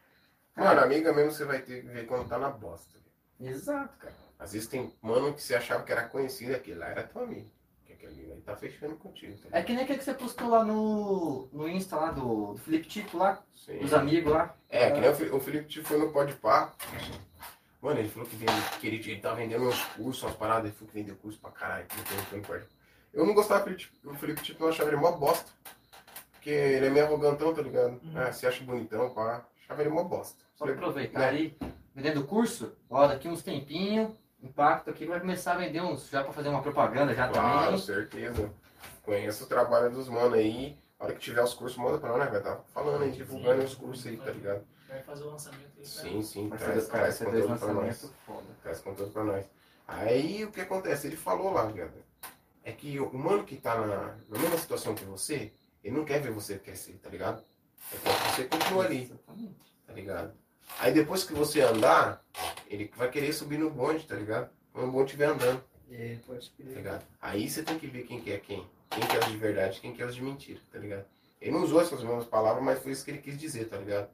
Mano, 0.56 0.80
amiga 0.80 1.12
mesmo 1.12 1.32
você 1.32 1.44
vai 1.44 1.60
ter 1.60 1.82
que 1.82 1.88
ver 1.88 2.06
quando 2.06 2.28
tá 2.28 2.38
na 2.38 2.50
bosta. 2.50 2.96
Exato, 3.40 3.98
cara. 3.98 4.14
Às 4.40 4.52
vezes 4.52 4.66
tem 4.66 4.92
mano 5.02 5.32
que 5.34 5.42
você 5.42 5.54
achava 5.54 5.84
que 5.84 5.92
era 5.92 6.08
conhecido, 6.08 6.54
aquele 6.56 6.78
lá 6.78 6.86
era 6.88 7.04
teu 7.04 7.22
amigo. 7.22 7.48
Que 7.84 7.92
aquele 7.92 8.32
aí 8.32 8.40
tá 8.40 8.56
fechando 8.56 8.96
contigo. 8.96 9.36
Tá 9.36 9.58
É 9.58 9.62
que 9.62 9.72
nem 9.72 9.84
aquele 9.84 9.98
que 9.98 10.04
você 10.04 10.14
postou 10.14 10.48
lá 10.48 10.64
no, 10.64 11.46
no 11.52 11.68
Insta 11.68 11.94
lá 11.96 12.10
do, 12.10 12.54
do 12.54 12.58
Felipe 12.58 12.88
Tito 12.88 13.18
lá, 13.18 13.42
Sim. 13.54 13.78
dos 13.78 13.92
amigos 13.92 14.32
lá. 14.32 14.56
É, 14.68 14.90
que 14.90 14.98
nem 15.00 15.10
o 15.10 15.14
Fi- 15.14 15.28
o 15.30 15.38
Felipe 15.40 15.68
Tito 15.68 15.86
foi 15.86 15.98
no 15.98 16.10
Pode 16.10 16.32
Par. 16.36 16.74
Mano, 17.82 17.98
ele 18.00 18.08
falou 18.08 18.28
que, 18.28 18.36
vende, 18.36 18.52
que 18.80 18.86
ele, 18.86 18.96
ele 18.96 19.20
tá 19.20 19.32
vendendo 19.34 19.68
uns 19.68 19.82
cursos, 19.96 20.22
umas 20.22 20.36
paradas, 20.36 20.64
ele 20.66 20.74
falou 20.74 20.88
que 20.88 20.98
vendeu 20.98 21.16
curso 21.16 21.38
pra 21.38 21.50
caralho. 21.50 21.86
que 21.86 22.34
ele. 22.34 22.64
Eu 23.12 23.26
não 23.26 23.34
gostava 23.34 23.60
do 23.60 23.64
Felipe, 23.64 23.90
o 24.04 24.14
Felipe 24.14 24.42
tipo, 24.42 24.64
eu 24.64 24.68
achava 24.68 24.88
ele 24.90 24.96
mó 24.96 25.12
bosta. 25.12 25.50
Porque 26.32 26.50
ele 26.50 26.86
é 26.86 26.90
meio 26.90 27.06
arrogantão, 27.06 27.52
tá 27.54 27.60
ligado? 27.60 28.00
Uhum. 28.02 28.12
Ah, 28.16 28.32
se 28.32 28.46
acha 28.46 28.64
bonitão, 28.64 29.10
pá. 29.10 29.44
Achava 29.62 29.82
ele 29.82 29.90
mó 29.90 30.02
bosta. 30.04 30.42
Só 30.54 30.64
aproveitar 30.64 31.18
né? 31.20 31.28
aí, 31.28 31.56
vendendo 31.94 32.24
curso, 32.26 32.74
ó, 32.88 33.06
daqui 33.06 33.28
uns 33.28 33.42
tempinhos, 33.42 34.10
impacto 34.42 34.90
aqui 34.90 35.06
vai 35.06 35.20
começar 35.20 35.52
a 35.52 35.58
vender 35.58 35.80
uns, 35.82 36.08
já 36.08 36.22
pra 36.24 36.32
fazer 36.32 36.48
uma 36.48 36.62
propaganda 36.62 37.14
já 37.14 37.28
Claro, 37.28 37.64
também. 37.66 37.78
certeza. 37.78 38.50
Conheço 39.02 39.44
o 39.44 39.46
trabalho 39.46 39.90
dos 39.90 40.08
mano 40.08 40.34
aí. 40.34 40.78
A 40.98 41.04
hora 41.04 41.14
que 41.14 41.20
tiver 41.20 41.42
os 41.42 41.54
cursos, 41.54 41.78
manda 41.78 41.96
pra 41.98 42.10
nós, 42.10 42.18
né? 42.20 42.26
Vai 42.26 42.38
estar 42.40 42.56
falando 42.74 43.02
aí, 43.04 43.10
divulgando 43.12 43.62
os 43.64 43.74
cursos 43.74 44.06
aí, 44.06 44.16
tá 44.18 44.30
ligado? 44.30 44.62
Vai 44.86 45.02
fazer 45.02 45.24
o 45.24 45.30
lançamento 45.30 45.70
aí. 45.78 45.82
tá? 45.82 45.88
Sim, 45.88 46.22
sim, 46.22 46.48
Vai 46.48 46.58
traz, 46.58 46.74
fazer, 46.74 46.90
traz 46.90 47.14
esse 47.14 47.24
dois 47.24 47.36
conteúdo 47.46 47.58
pra 47.58 47.68
nós. 47.68 47.76
lançamentos 47.86 48.12
foda. 48.26 48.46
Traz 48.62 48.80
conteúdo 48.80 49.12
pra 49.12 49.24
nós. 49.24 49.46
Aí 49.88 50.44
o 50.44 50.52
que 50.52 50.60
acontece? 50.60 51.06
Ele 51.06 51.16
falou 51.16 51.52
lá, 51.52 51.64
viado. 51.64 51.94
É 52.62 52.72
que 52.72 53.00
o 53.00 53.14
mano 53.16 53.44
que 53.44 53.56
tá 53.56 53.74
na, 53.80 54.14
na 54.28 54.38
mesma 54.38 54.58
situação 54.58 54.94
que 54.94 55.04
você, 55.04 55.52
ele 55.82 55.96
não 55.96 56.04
quer 56.04 56.20
ver 56.20 56.30
você 56.32 56.58
crescer, 56.58 56.98
tá 57.02 57.08
ligado? 57.08 57.42
Ele 57.92 58.02
quer 58.02 58.12
que 58.22 58.30
você 58.36 58.44
continue 58.44 58.84
ali, 58.86 59.02
Exatamente. 59.04 59.74
tá 59.86 59.92
ligado? 59.94 60.32
Aí 60.78 60.92
depois 60.92 61.24
que 61.24 61.32
você 61.34 61.60
andar, 61.60 62.24
ele 62.68 62.90
vai 62.96 63.10
querer 63.10 63.32
subir 63.32 63.58
no 63.58 63.70
bonde, 63.70 64.06
tá 64.06 64.14
ligado? 64.14 64.48
Quando 64.72 64.88
o 64.88 64.92
bonde 64.92 65.06
estiver 65.06 65.26
andando, 65.26 65.62
É, 65.90 66.16
pode 66.26 66.48
tá 66.50 66.56
crer. 66.62 66.76
ligado? 66.76 67.04
Aí 67.20 67.50
você 67.50 67.62
tem 67.62 67.78
que 67.78 67.86
ver 67.86 68.04
quem 68.04 68.20
que 68.20 68.32
é 68.32 68.38
quem. 68.38 68.66
Quem 68.88 69.06
que 69.06 69.16
é 69.16 69.18
os 69.20 69.26
de 69.26 69.36
verdade 69.36 69.80
quem 69.80 69.92
que 69.92 70.02
é 70.02 70.06
os 70.06 70.14
de 70.14 70.22
mentira, 70.22 70.60
tá 70.72 70.78
ligado? 70.78 71.04
Ele 71.40 71.52
não 71.52 71.62
usou 71.62 71.80
essas 71.80 72.02
mesmas 72.02 72.24
palavras, 72.26 72.62
mas 72.62 72.78
foi 72.82 72.92
isso 72.92 73.04
que 73.04 73.10
ele 73.10 73.18
quis 73.22 73.38
dizer, 73.38 73.68
tá 73.68 73.76
ligado? 73.76 74.08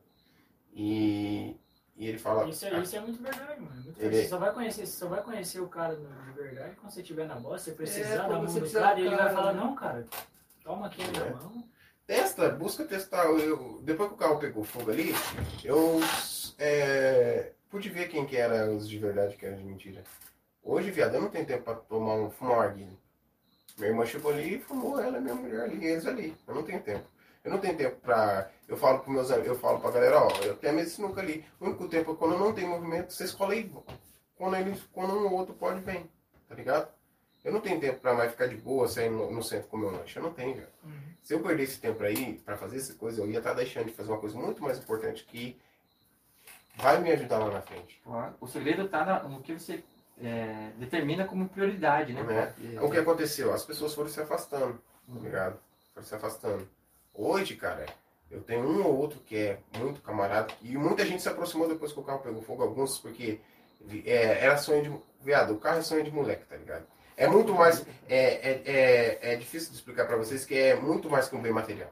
E, 0.73 1.57
e 1.97 2.07
ele 2.09 2.19
fala. 2.19 2.49
Isso 2.49 2.65
é, 2.67 2.79
isso 2.81 2.97
é 2.97 3.01
muito 3.01 3.23
verdade, 3.23 3.61
mano. 3.61 3.75
Muito 3.75 3.89
Ele- 3.99 4.09
verdade. 4.09 4.23
Você 4.25 4.29
só 4.29 4.39
vai 4.39 4.53
conhecer, 4.53 4.87
você 4.87 4.97
só 4.99 5.09
vai 5.09 5.23
conhecer 5.23 5.61
o 5.61 5.69
cara 5.69 5.97
de 5.97 6.33
verdade 6.33 6.77
quando 6.77 6.93
você 6.93 7.01
estiver 7.01 7.27
na 7.27 7.35
bosta, 7.37 7.71
você 7.71 7.77
precisar 7.77 8.09
É, 8.15 8.17
da 8.19 8.29
mão 8.29 8.43
você 8.43 8.55
do 8.55 8.61
precisar 8.61 8.81
cara 8.81 9.01
e 9.01 9.07
ele 9.07 9.17
vai 9.17 9.33
falar, 9.33 9.53
né? 9.55 9.61
não, 9.61 9.75
cara, 9.75 10.07
toma 10.63 10.87
aqui 10.87 11.03
a 11.03 11.07
minha 11.09 11.23
É. 11.25 11.31
mão. 11.31 11.65
Testa, 12.07 12.49
busca 12.51 12.85
testar. 12.85 13.25
Eu, 13.25 13.81
depois 13.83 14.09
que 14.11 14.15
o 14.15 14.19
carro 14.19 14.39
pegou 14.39 14.63
fogo 14.63 14.91
ali, 14.93 15.13
eu 15.65 15.99
é, 16.59 17.53
pude 17.71 17.89
ver 17.89 18.09
quem 18.09 18.27
que 18.27 18.37
era 18.37 18.71
os 18.71 18.89
de 18.89 18.99
verdade 18.99 19.35
e 19.35 19.37
quem 19.37 19.49
era 19.49 19.59
de 19.59 19.65
mentira. 19.65 20.03
Hoje, 20.63 20.91
viado, 20.91 21.15
eu 21.15 21.21
não 21.21 21.29
tenho 21.29 21.47
tempo 21.47 21.65
pra 21.65 21.75
tomar 21.75 22.15
um, 22.15 22.31
fumar 22.31 22.57
um 22.57 22.61
arguilho. 22.61 22.99
Minha 23.79 23.91
irmã 23.91 24.07
chegou 24.07 24.33
ali 24.33 24.57
e 24.57 24.61
fumou 24.61 24.99
ela, 24.99 25.21
minha 25.21 25.35
mulher 25.35 25.61
ali, 25.63 25.87
eles 25.87 26.07
ali. 26.07 26.37
Eu 26.47 26.55
não 26.55 26.63
tenho 26.63 26.83
tempo. 26.83 27.07
Eu 27.45 27.51
não 27.53 27.59
tenho 27.59 27.77
tempo 27.77 28.01
pra. 28.01 28.51
Eu 28.67 28.77
falo 28.77 28.99
pros 28.99 29.15
meus 29.15 29.31
amigos, 29.31 29.49
eu 29.49 29.59
falo 29.59 29.79
pra 29.79 29.93
galera, 29.93 30.21
ó, 30.21 30.29
eu 30.43 30.57
tenho 30.57 30.73
a 30.73 30.77
mesa 30.77 30.89
de 30.91 30.97
sinuca 30.97 31.21
ali. 31.21 31.45
O 31.61 31.67
único 31.67 31.87
tempo 31.89 32.13
é 32.13 32.17
quando 32.17 32.39
não 32.39 32.53
tenho 32.53 32.69
movimento, 32.69 33.13
vocês 33.13 33.31
colam 33.33 33.53
aí. 33.53 33.71
Quando, 34.35 34.57
eles, 34.57 34.83
quando 34.93 35.15
um 35.15 35.27
ou 35.27 35.33
outro 35.35 35.55
pode, 35.55 35.81
vem. 35.81 36.11
Tá 36.49 36.55
ligado? 36.55 36.89
Eu 37.45 37.53
não 37.53 37.61
tenho 37.61 37.79
tempo 37.79 38.01
pra 38.01 38.13
mais 38.13 38.33
ficar 38.33 38.49
de 38.49 38.57
boa, 38.57 38.89
sair 38.89 39.09
no, 39.09 39.31
no 39.31 39.43
centro 39.43 39.69
comer 39.69 39.87
um 39.87 39.91
lanche. 39.93 40.19
Eu 40.19 40.23
não 40.25 40.33
tenho, 40.33 40.57
velho. 40.57 40.69
Se 41.23 41.35
eu 41.35 41.41
perder 41.41 41.63
esse 41.63 41.81
tempo 41.81 42.03
aí 42.03 42.41
pra 42.45 42.57
fazer 42.57 42.79
essa 42.79 42.95
coisa, 42.95 43.21
eu 43.21 43.31
ia 43.31 43.39
estar 43.39 43.53
deixando 43.53 43.87
de 43.87 43.93
fazer 43.93 44.11
uma 44.11 44.19
coisa 44.19 44.37
muito 44.37 44.61
mais 44.61 44.79
importante 44.79 45.25
que 45.25 45.57
vai 46.77 47.01
me 47.01 47.11
ajudar 47.13 47.39
lá 47.39 47.51
na 47.51 47.63
frente. 47.63 48.01
Claro. 48.05 48.35
O 48.41 48.47
segredo 48.47 48.89
tá 48.89 49.05
na- 49.05 49.23
no 49.25 49.41
que 49.41 49.53
você 49.55 49.83
é, 50.23 50.71
determina 50.79 51.25
como 51.27 51.49
prioridade, 51.49 52.13
né? 52.13 52.23
Né? 52.23 52.55
cara? 52.73 52.85
O 52.87 52.91
que 52.91 52.99
aconteceu? 52.99 53.53
As 53.53 53.65
pessoas 53.65 53.95
foram 53.95 54.09
se 54.09 54.21
afastando, 54.21 54.81
tá 55.13 55.21
ligado? 55.21 55.59
Foram 55.93 56.07
se 56.07 56.15
afastando. 56.15 56.69
Hoje, 57.13 57.55
cara, 57.57 57.85
eu 58.31 58.41
tenho 58.43 58.67
um 58.67 58.85
ou 58.85 58.97
outro 58.97 59.21
que 59.21 59.37
é 59.37 59.59
muito 59.79 60.01
camarada, 60.01 60.53
e 60.63 60.77
muita 60.77 61.05
gente 61.05 61.23
se 61.23 61.29
aproximou 61.29 61.69
depois 61.69 61.93
que 61.93 62.01
o 62.01 62.03
carro 62.03 62.21
pegou 62.21 62.43
fogo, 62.43 62.63
alguns 62.63 62.99
porque 62.99 63.41
é, 64.05 64.45
era 64.45 64.57
sonho 64.57 64.83
de. 64.83 65.07
Viado, 65.23 65.55
o 65.55 65.59
carro 65.59 65.79
é 65.79 65.83
sonho 65.83 66.05
de 66.05 66.11
moleque, 66.11 66.45
tá 66.47 66.57
ligado? 66.57 66.87
É 67.17 67.27
muito 67.27 67.53
mais. 67.55 67.85
É, 68.09 68.51
é, 68.51 68.63
é, 68.65 69.33
é 69.33 69.37
difícil 69.37 69.71
de 69.71 69.77
explicar 69.77 70.07
pra 70.07 70.17
vocês 70.17 70.45
que 70.45 70.55
é 70.57 70.77
muito 70.77 71.11
mais 71.11 71.29
que 71.29 71.37
um 71.37 71.43
bem 71.43 71.53
material. 71.53 71.91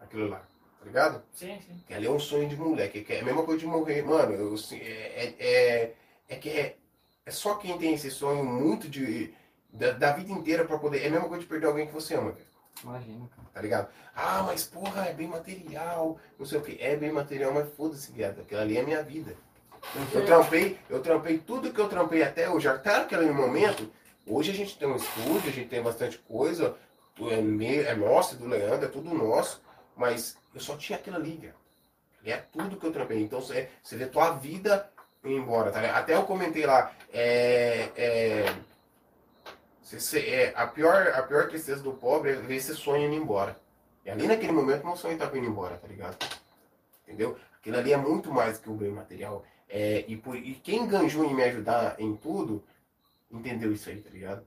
Aquilo 0.00 0.28
lá, 0.28 0.42
tá 0.82 0.86
ligado? 0.86 1.22
Sim, 1.32 1.58
sim. 1.64 1.80
Que 1.86 1.94
ali 1.94 2.06
é 2.06 2.10
um 2.10 2.18
sonho 2.18 2.48
de 2.48 2.56
moleque, 2.56 3.02
que 3.02 3.12
é 3.12 3.20
a 3.20 3.24
mesma 3.24 3.44
coisa 3.44 3.60
de 3.60 3.66
morrer. 3.66 4.02
Mano, 4.02 4.34
eu, 4.34 4.54
assim, 4.54 4.78
é, 4.78 5.34
é, 5.38 5.46
é, 5.46 5.94
é 6.28 6.36
que 6.36 6.50
é, 6.50 6.76
é 7.24 7.30
só 7.30 7.54
quem 7.54 7.78
tem 7.78 7.94
esse 7.94 8.10
sonho 8.10 8.44
muito 8.44 8.88
de. 8.88 9.32
Da, 9.72 9.92
da 9.92 10.12
vida 10.12 10.30
inteira 10.30 10.64
pra 10.64 10.78
poder. 10.78 11.02
É 11.02 11.06
a 11.06 11.10
mesma 11.10 11.28
coisa 11.28 11.42
de 11.42 11.48
perder 11.48 11.66
alguém 11.66 11.86
que 11.86 11.94
você 11.94 12.14
ama, 12.14 12.32
velho. 12.32 12.46
Imagina, 12.82 13.28
cara. 13.28 13.48
Tá 13.54 13.62
ligado? 13.62 13.88
Ah, 14.14 14.42
mas 14.44 14.64
porra, 14.64 15.06
é 15.06 15.14
bem 15.14 15.28
material. 15.28 16.18
Não 16.38 16.44
sei 16.44 16.58
o 16.58 16.62
que. 16.62 16.76
É 16.82 16.96
bem 16.96 17.12
material, 17.12 17.54
mas 17.54 17.68
foda-se, 17.74 18.10
viado. 18.12 18.40
Aquilo 18.40 18.60
ali 18.60 18.76
é 18.76 18.80
a 18.80 18.84
minha 18.84 19.02
vida. 19.02 19.34
Eu 20.12 20.26
trampei, 20.26 20.78
eu 20.90 21.00
trampei 21.00 21.38
tudo 21.38 21.72
que 21.72 21.80
eu 21.80 21.88
trampei 21.88 22.22
até 22.22 22.50
hoje. 22.50 22.68
Até 22.68 22.96
aquele 22.96 23.30
momento, 23.30 23.90
hoje 24.26 24.50
a 24.50 24.54
gente 24.54 24.78
tem 24.78 24.88
um 24.88 24.96
estúdio, 24.96 25.48
a 25.48 25.52
gente 25.52 25.68
tem 25.68 25.82
bastante 25.82 26.18
coisa. 26.18 26.76
É, 27.30 27.40
meu, 27.40 27.86
é 27.86 27.94
nosso, 27.94 28.34
é 28.34 28.38
do 28.38 28.46
Leandro, 28.46 28.86
é 28.86 28.90
tudo 28.90 29.14
nosso. 29.14 29.62
Mas 29.96 30.36
eu 30.54 30.60
só 30.60 30.76
tinha 30.76 30.98
aquilo 30.98 31.16
ali, 31.16 31.36
velho. 31.36 31.54
É 32.24 32.36
tudo 32.36 32.76
que 32.76 32.86
eu 32.86 32.92
trampei. 32.92 33.20
Então 33.22 33.40
você, 33.40 33.68
você 33.82 33.96
vê 33.96 34.06
tua 34.06 34.32
vida 34.32 34.90
ir 35.24 35.32
embora, 35.32 35.70
tá 35.72 35.80
ligado? 35.80 35.96
Até 35.98 36.14
eu 36.14 36.24
comentei 36.24 36.64
lá, 36.66 36.92
é. 37.12 37.90
é 37.96 38.54
é, 40.16 40.52
a, 40.56 40.66
pior, 40.66 41.08
a 41.08 41.22
pior 41.22 41.48
tristeza 41.48 41.82
do 41.82 41.92
pobre 41.92 42.30
é 42.32 42.34
ver 42.36 42.56
esse 42.56 42.74
sonho 42.74 43.06
indo 43.06 43.14
embora. 43.14 43.58
E 44.04 44.10
ali 44.10 44.26
naquele 44.26 44.52
momento 44.52 44.86
meu 44.86 44.96
sonho 44.96 45.18
tava 45.18 45.36
indo 45.36 45.46
embora, 45.46 45.76
tá 45.76 45.86
ligado? 45.86 46.16
Entendeu? 47.02 47.36
Aquilo 47.58 47.76
ali 47.76 47.92
é 47.92 47.96
muito 47.96 48.32
mais 48.32 48.58
que 48.58 48.70
o 48.70 48.74
bem 48.74 48.90
material. 48.90 49.44
É, 49.68 50.04
e, 50.08 50.16
por- 50.16 50.36
e 50.36 50.54
quem 50.54 50.86
ganjou 50.86 51.24
em 51.24 51.34
me 51.34 51.42
ajudar 51.44 52.00
em 52.00 52.16
tudo, 52.16 52.64
entendeu 53.30 53.72
isso 53.72 53.88
aí, 53.90 54.00
tá 54.00 54.08
ligado? 54.10 54.46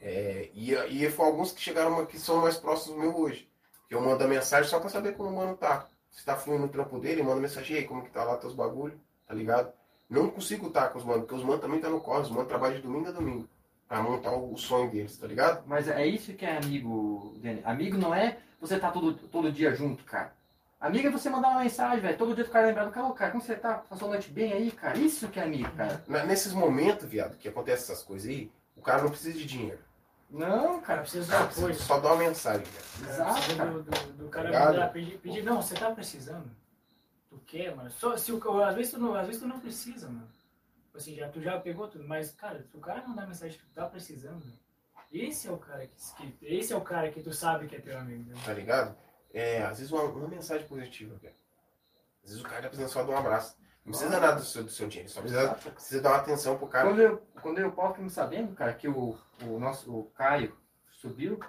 É, 0.00 0.48
e, 0.54 0.72
e 0.72 1.10
foi 1.10 1.26
alguns 1.26 1.52
que 1.52 1.60
chegaram 1.60 2.06
que 2.06 2.18
são 2.18 2.38
mais 2.38 2.56
próximos 2.56 2.96
do 2.96 3.02
meu 3.02 3.18
hoje. 3.18 3.49
Que 3.90 3.96
eu 3.96 4.00
mando 4.00 4.22
a 4.22 4.28
mensagem 4.28 4.70
só 4.70 4.78
pra 4.78 4.88
saber 4.88 5.16
como 5.16 5.30
o 5.30 5.36
mano 5.36 5.56
tá. 5.56 5.84
Se 6.12 6.24
tá 6.24 6.36
fluindo 6.36 6.64
o 6.64 6.68
trampo 6.68 6.96
dele, 7.00 7.24
manda 7.24 7.40
mensagem 7.40 7.78
aí, 7.78 7.84
como 7.84 8.04
que 8.04 8.10
tá 8.10 8.22
lá 8.22 8.36
teus 8.36 8.54
bagulho, 8.54 8.94
tá 9.26 9.34
ligado? 9.34 9.72
Não 10.08 10.30
consigo 10.30 10.68
estar 10.68 10.90
com 10.90 10.98
os 10.98 11.04
manos, 11.04 11.22
porque 11.22 11.34
os 11.34 11.42
manos 11.42 11.60
também 11.60 11.80
tá 11.80 11.88
no 11.90 12.00
corre, 12.00 12.22
os 12.22 12.30
manos 12.30 12.46
trabalham 12.46 12.76
de 12.76 12.82
domingo 12.82 13.08
a 13.08 13.12
domingo. 13.12 13.48
Pra 13.88 14.00
montar 14.00 14.30
o 14.30 14.56
sonho 14.56 14.88
deles, 14.92 15.16
tá 15.16 15.26
ligado? 15.26 15.64
Mas 15.66 15.88
é 15.88 16.06
isso 16.06 16.32
que 16.34 16.46
é 16.46 16.56
amigo, 16.56 17.34
Dani. 17.42 17.60
Amigo 17.64 17.98
não 17.98 18.14
é 18.14 18.38
você 18.60 18.76
estar 18.76 18.92
todo, 18.92 19.12
todo 19.14 19.50
dia 19.50 19.74
junto, 19.74 20.04
cara. 20.04 20.32
Amigo 20.80 21.08
é 21.08 21.10
você 21.10 21.28
mandar 21.28 21.48
uma 21.48 21.60
mensagem, 21.62 22.00
velho. 22.00 22.16
Todo 22.16 22.32
dia 22.34 22.44
o 22.44 22.48
cara 22.48 22.68
lembrar 22.68 22.84
do 22.84 22.92
cara, 22.92 23.10
cara, 23.12 23.30
como 23.32 23.42
você 23.42 23.56
tá? 23.56 23.74
Passou 23.90 24.06
a 24.06 24.12
noite 24.12 24.30
bem 24.30 24.52
aí, 24.52 24.70
cara? 24.70 24.96
Isso 24.98 25.26
que 25.28 25.40
é 25.40 25.42
amigo, 25.42 25.68
cara. 25.72 26.00
Na- 26.06 26.24
nesses 26.24 26.52
momentos, 26.52 27.08
viado, 27.08 27.36
que 27.36 27.48
acontece 27.48 27.90
essas 27.90 28.04
coisas 28.04 28.28
aí, 28.30 28.48
o 28.76 28.80
cara 28.80 29.02
não 29.02 29.10
precisa 29.10 29.36
de 29.36 29.44
dinheiro. 29.44 29.78
Não, 30.30 30.80
cara 30.80 31.00
precisa 31.02 31.24
de 31.24 31.30
cara 31.30 31.44
apoio. 31.44 31.66
precisa 31.66 31.86
só 31.86 31.98
dar 32.00 32.08
uma 32.14 32.16
mensagem. 32.24 32.66
Cara, 33.00 33.12
Exato, 33.12 33.56
cara. 33.56 33.70
do, 33.70 33.82
do, 33.82 34.12
do 34.12 34.28
cara 34.28 34.48
Obrigado. 34.48 34.72
mandar 34.74 34.92
pedir, 34.92 35.18
pedir, 35.18 35.42
não, 35.42 35.60
você 35.60 35.74
tá 35.74 35.90
precisando. 35.90 36.50
Tu 37.28 37.38
quer, 37.46 37.74
mano. 37.74 37.90
Só, 37.90 38.16
se 38.16 38.32
o, 38.32 38.62
às, 38.62 38.74
vezes 38.74 38.92
tu 38.92 38.98
não, 38.98 39.14
às 39.14 39.26
vezes 39.26 39.42
tu 39.42 39.48
não 39.48 39.58
precisa, 39.60 40.06
mano. 40.08 40.28
Tipo 40.86 40.98
Assim, 40.98 41.14
já, 41.16 41.28
tu 41.28 41.40
já 41.40 41.58
pegou 41.60 41.88
tudo, 41.88 42.06
mas, 42.06 42.32
cara, 42.32 42.62
se 42.62 42.76
o 42.76 42.80
cara 42.80 43.06
mandar 43.06 43.26
mensagem 43.26 43.56
que 43.58 43.64
tu 43.64 43.72
tá 43.72 43.86
precisando, 43.86 44.42
esse 45.12 45.48
é 45.48 45.50
o 45.52 45.58
cara 45.58 45.86
que, 45.86 46.32
que- 46.32 46.46
esse 46.46 46.72
é 46.72 46.76
o 46.76 46.80
cara 46.80 47.10
que 47.10 47.22
tu 47.22 47.32
sabe 47.32 47.66
que 47.68 47.76
é 47.76 47.80
teu 47.80 47.98
amigo. 47.98 48.30
Né? 48.30 48.36
tá 48.44 48.52
ligado? 48.52 48.96
É, 49.32 49.62
às 49.62 49.78
vezes 49.78 49.92
uma, 49.92 50.02
uma 50.04 50.28
mensagem 50.28 50.66
positiva, 50.66 51.16
cara. 51.20 51.34
Às 52.24 52.30
vezes 52.30 52.44
o 52.44 52.48
cara 52.48 52.62
tá 52.62 52.68
precisando 52.68 52.90
só 52.92 53.02
de 53.02 53.10
um 53.10 53.16
abraço. 53.16 53.56
Não 53.84 53.92
precisa 53.92 54.20
nada 54.20 54.36
do 54.36 54.42
seu, 54.42 54.62
do 54.62 54.70
seu 54.70 54.88
dinheiro, 54.88 55.10
só 55.10 55.20
precisa, 55.20 55.48
precisa 55.54 56.02
dar 56.02 56.10
uma 56.10 56.18
atenção 56.18 56.58
pro 56.58 56.66
cara. 56.66 56.88
Quando 56.88 57.00
eu, 57.00 57.22
quando 57.42 57.58
eu 57.58 57.72
Paulo 57.72 57.94
fiquei 57.94 58.10
sabendo, 58.10 58.54
cara, 58.54 58.74
que 58.74 58.86
o, 58.86 59.16
o 59.42 59.58
nosso 59.58 59.90
o 59.92 60.04
Caio 60.10 60.56
subiu, 60.90 61.40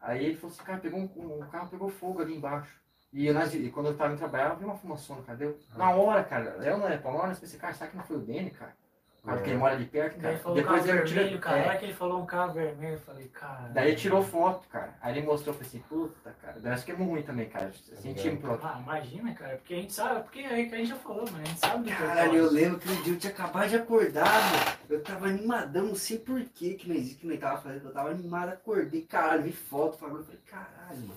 aí 0.00 0.24
ele 0.24 0.36
falou 0.36 0.54
assim, 0.54 0.64
cara, 0.64 0.78
pegou 0.78 1.00
um, 1.00 1.38
um 1.38 1.48
carro 1.50 1.68
pegou 1.68 1.88
fogo 1.88 2.22
ali 2.22 2.36
embaixo. 2.36 2.72
E, 3.12 3.26
eu, 3.26 3.46
e 3.46 3.70
quando 3.70 3.86
eu 3.86 3.96
tava 3.96 4.12
indo 4.12 4.18
trabalhar, 4.18 4.50
eu 4.50 4.56
vi 4.56 4.64
uma 4.64 4.76
fumaçona, 4.76 5.22
cara. 5.22 5.38
Deu, 5.38 5.58
na 5.76 5.90
hora, 5.90 6.24
cara, 6.24 6.56
eu 6.64 6.78
não 6.78 6.88
é 6.88 6.96
pra 6.96 7.12
hora, 7.12 7.32
eu 7.32 7.36
pensei, 7.36 7.58
cara, 7.58 7.74
será 7.74 7.90
que 7.90 7.96
não 7.96 8.04
foi 8.04 8.16
o 8.16 8.20
Dene, 8.20 8.50
cara? 8.50 8.76
Cara, 9.24 9.36
porque 9.38 9.50
ele 9.50 9.58
mora 9.58 9.74
ali 9.74 9.86
perto, 9.86 10.20
cara. 10.20 10.34
ele 10.34 10.38
falou 10.42 10.58
um 10.58 10.60
Depois 10.60 10.84
carro 10.84 10.98
ele 10.98 11.02
vermelho, 11.04 11.26
tirou. 11.28 11.40
cara. 11.40 11.56
Na 11.56 11.62
é, 11.62 11.68
hora 11.68 11.78
que 11.78 11.84
ele 11.86 11.94
falou 11.94 12.22
um 12.22 12.26
carro 12.26 12.52
vermelho, 12.52 12.92
eu 12.94 12.98
falei, 13.00 13.28
cara. 13.28 13.68
daí 13.72 13.88
ele 13.88 13.96
tirou 13.96 14.22
foto, 14.22 14.68
cara. 14.68 14.94
Aí 15.00 15.16
ele 15.16 15.26
mostrou, 15.26 15.54
eu 15.54 15.58
falei 15.58 15.68
assim, 15.68 15.84
puta, 15.88 16.36
cara. 16.42 16.60
Daí 16.60 16.72
acho 16.72 16.84
que 16.84 16.92
é 16.92 16.94
ruim 16.94 17.22
também, 17.22 17.48
cara. 17.48 17.72
Senti 17.72 18.28
um 18.28 18.36
pro 18.36 18.60
Ah, 18.62 18.80
imagina, 18.82 19.34
cara, 19.34 19.56
porque 19.56 19.72
a 19.72 19.76
gente 19.78 19.92
sabe, 19.94 20.22
porque 20.24 20.40
a 20.40 20.56
gente 20.56 20.86
já 20.86 20.96
falou, 20.96 21.24
mano, 21.24 21.42
a 21.42 21.44
gente 21.46 21.58
sabe 21.58 21.84
do 21.84 21.84
que 21.84 21.96
Caralho, 21.96 22.36
eu 22.36 22.50
lembro 22.50 22.78
que 22.78 22.90
um 22.90 23.02
dia 23.02 23.14
eu 23.14 23.18
tinha 23.18 23.32
acabado 23.32 23.68
de 23.70 23.76
acordar, 23.76 24.24
mano. 24.26 24.78
Eu 24.90 25.02
tava 25.02 25.26
animadão, 25.26 25.86
não 25.86 25.94
sei 25.94 26.18
por 26.18 26.40
que 26.44 26.74
que 26.74 26.86
não 26.86 26.94
existe, 26.94 27.16
que 27.20 27.26
não 27.26 27.36
tava 27.38 27.62
fazendo. 27.62 27.86
Eu 27.86 27.92
tava 27.92 28.10
animado, 28.10 28.50
acordei, 28.50 29.02
caralho, 29.02 29.42
vi 29.42 29.52
foto, 29.52 29.96
falando, 29.96 30.18
eu 30.18 30.24
falei, 30.24 30.40
caralho, 30.46 31.00
mano. 31.00 31.16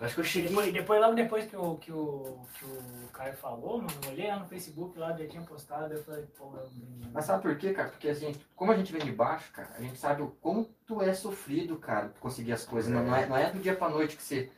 Acho 0.00 0.14
que 0.14 0.20
eu 0.20 0.24
cheguei. 0.24 0.48
Depois, 0.48 0.72
depois, 0.72 1.00
logo 1.00 1.14
depois 1.14 1.46
que 1.46 1.56
o, 1.56 1.76
que, 1.76 1.92
o, 1.92 2.38
que 2.54 2.64
o 2.64 3.08
Caio 3.12 3.34
falou, 3.34 3.78
mano, 3.78 3.90
eu 4.04 4.10
olhei 4.10 4.28
lá 4.28 4.38
no 4.38 4.46
Facebook, 4.46 4.98
lá 4.98 5.16
já 5.16 5.26
tinha 5.26 5.42
postado, 5.42 5.92
eu 5.92 6.02
falei, 6.02 6.24
pô, 6.38 6.52
eu... 6.56 6.68
Mas 7.12 7.24
sabe 7.24 7.42
por 7.42 7.56
quê, 7.56 7.72
cara? 7.72 7.88
Porque 7.88 8.08
assim, 8.08 8.34
como 8.56 8.72
a 8.72 8.76
gente 8.76 8.92
vem 8.92 9.04
de 9.04 9.12
baixo, 9.12 9.52
cara, 9.52 9.70
a 9.76 9.82
gente 9.82 9.98
sabe 9.98 10.22
o 10.22 10.28
quanto 10.40 11.02
é 11.02 11.12
sofrido, 11.12 11.76
cara, 11.76 12.12
conseguir 12.20 12.52
as 12.52 12.64
coisas. 12.64 12.92
Não, 12.92 13.04
não 13.04 13.14
é, 13.14 13.26
não 13.26 13.36
é 13.36 13.50
do 13.50 13.58
dia 13.58 13.76
pra 13.76 13.88
noite 13.88 14.16
que 14.16 14.22
você 14.22 14.50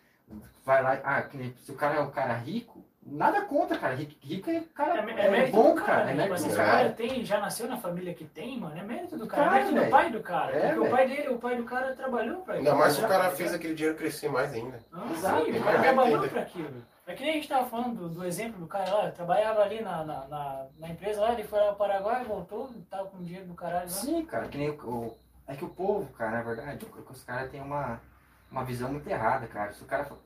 vai 0.64 0.82
lá. 0.82 1.00
Ah, 1.02 1.22
que 1.22 1.36
nem, 1.36 1.54
se 1.56 1.70
o 1.70 1.74
cara 1.76 1.96
é 1.96 2.00
um 2.00 2.10
cara 2.10 2.34
rico, 2.34 2.81
Nada 3.04 3.40
contra, 3.42 3.76
cara. 3.78 3.94
Rico, 3.94 4.49
é, 4.51 4.60
cara, 4.74 5.01
É, 5.01 5.15
é, 5.22 5.26
é 5.26 5.31
mérito 5.31 5.56
bom, 5.56 5.74
do 5.74 5.81
cara. 5.81 5.86
cara, 5.86 6.02
É 6.02 6.06
né? 6.06 6.15
mérito 6.15 6.31
Mas 6.31 6.42
do 6.44 6.49
se 6.49 6.54
o 6.54 6.56
cara. 6.56 6.70
cara 6.72 6.92
tem, 6.92 7.24
já 7.24 7.40
nasceu 7.40 7.67
na 7.68 7.76
família 7.76 8.15
que 8.15 8.24
tem, 8.24 8.60
mano, 8.60 8.78
é 8.78 8.83
mérito 8.83 9.18
do 9.18 9.26
cara. 9.26 9.44
Cara, 9.44 9.56
é 9.60 9.65
mérito 9.65 9.85
do 9.85 9.90
pai 9.90 10.10
do 10.10 10.20
cara. 10.20 10.56
É, 10.56 10.72
porque 10.74 10.86
o 10.86 10.90
pai 10.90 11.08
dele, 11.08 11.28
o 11.28 11.38
pai 11.38 11.56
do 11.56 11.65
cara 11.65 11.97
trabalhou 11.97 12.42
pra 12.42 12.54
Ainda 12.54 12.74
mais 12.74 12.92
se 12.94 13.04
o 13.04 13.08
cara 13.08 13.31
fez 13.33 13.52
aquele 13.52 13.74
dinheiro 13.74 13.99
crescer 13.99 14.28
mais 14.31 14.52
ainda. 14.52 14.78
Ah, 14.92 15.08
Exato, 15.12 15.44
sim, 15.44 15.58
o 15.58 15.65
cara 15.65 15.81
trabalhou 15.83 16.17
mérito 16.18 16.33
pra 16.33 16.42
aquilo. 16.42 16.70
É 17.04 17.15
que 17.15 17.22
nem 17.22 17.31
a 17.33 17.35
gente 17.35 17.49
tava 17.49 17.67
falando 17.68 17.97
do, 17.97 18.08
do 18.08 18.24
exemplo 18.24 18.60
do 18.60 18.67
cara 18.68 18.94
lá, 18.94 19.10
trabalhava 19.10 19.62
ali 19.62 19.83
na, 19.83 20.04
na, 20.04 20.28
na, 20.28 20.67
na 20.78 20.88
empresa 20.88 21.20
lá, 21.20 21.33
ele 21.33 21.42
foi 21.42 21.58
lá 21.58 21.67
pro 21.67 21.76
Paraguai, 21.76 22.24
voltou, 22.24 22.70
tava 22.88 23.06
com 23.08 23.20
dinheiro 23.20 23.47
do 23.47 23.54
caralho 23.54 23.86
lá. 23.86 23.88
Sim, 23.88 24.24
cara, 24.24 24.47
que 24.47 24.56
nem 24.56 24.70
o, 24.70 24.74
o- 24.88 25.17
É 25.49 25.56
que 25.56 25.65
o 25.65 25.68
povo, 25.68 26.08
cara, 26.12 26.31
na 26.38 26.42
verdade, 26.42 26.86
os 27.10 27.24
caras 27.24 27.51
têm 27.51 27.60
uma, 27.60 28.01
uma 28.49 28.65
visão 28.65 28.92
muito 28.92 29.08
errada, 29.08 29.49
cara. 29.49 29.72
Se 29.72 29.83
o 29.83 29.86
cara. 29.86 30.04
for- 30.04 30.18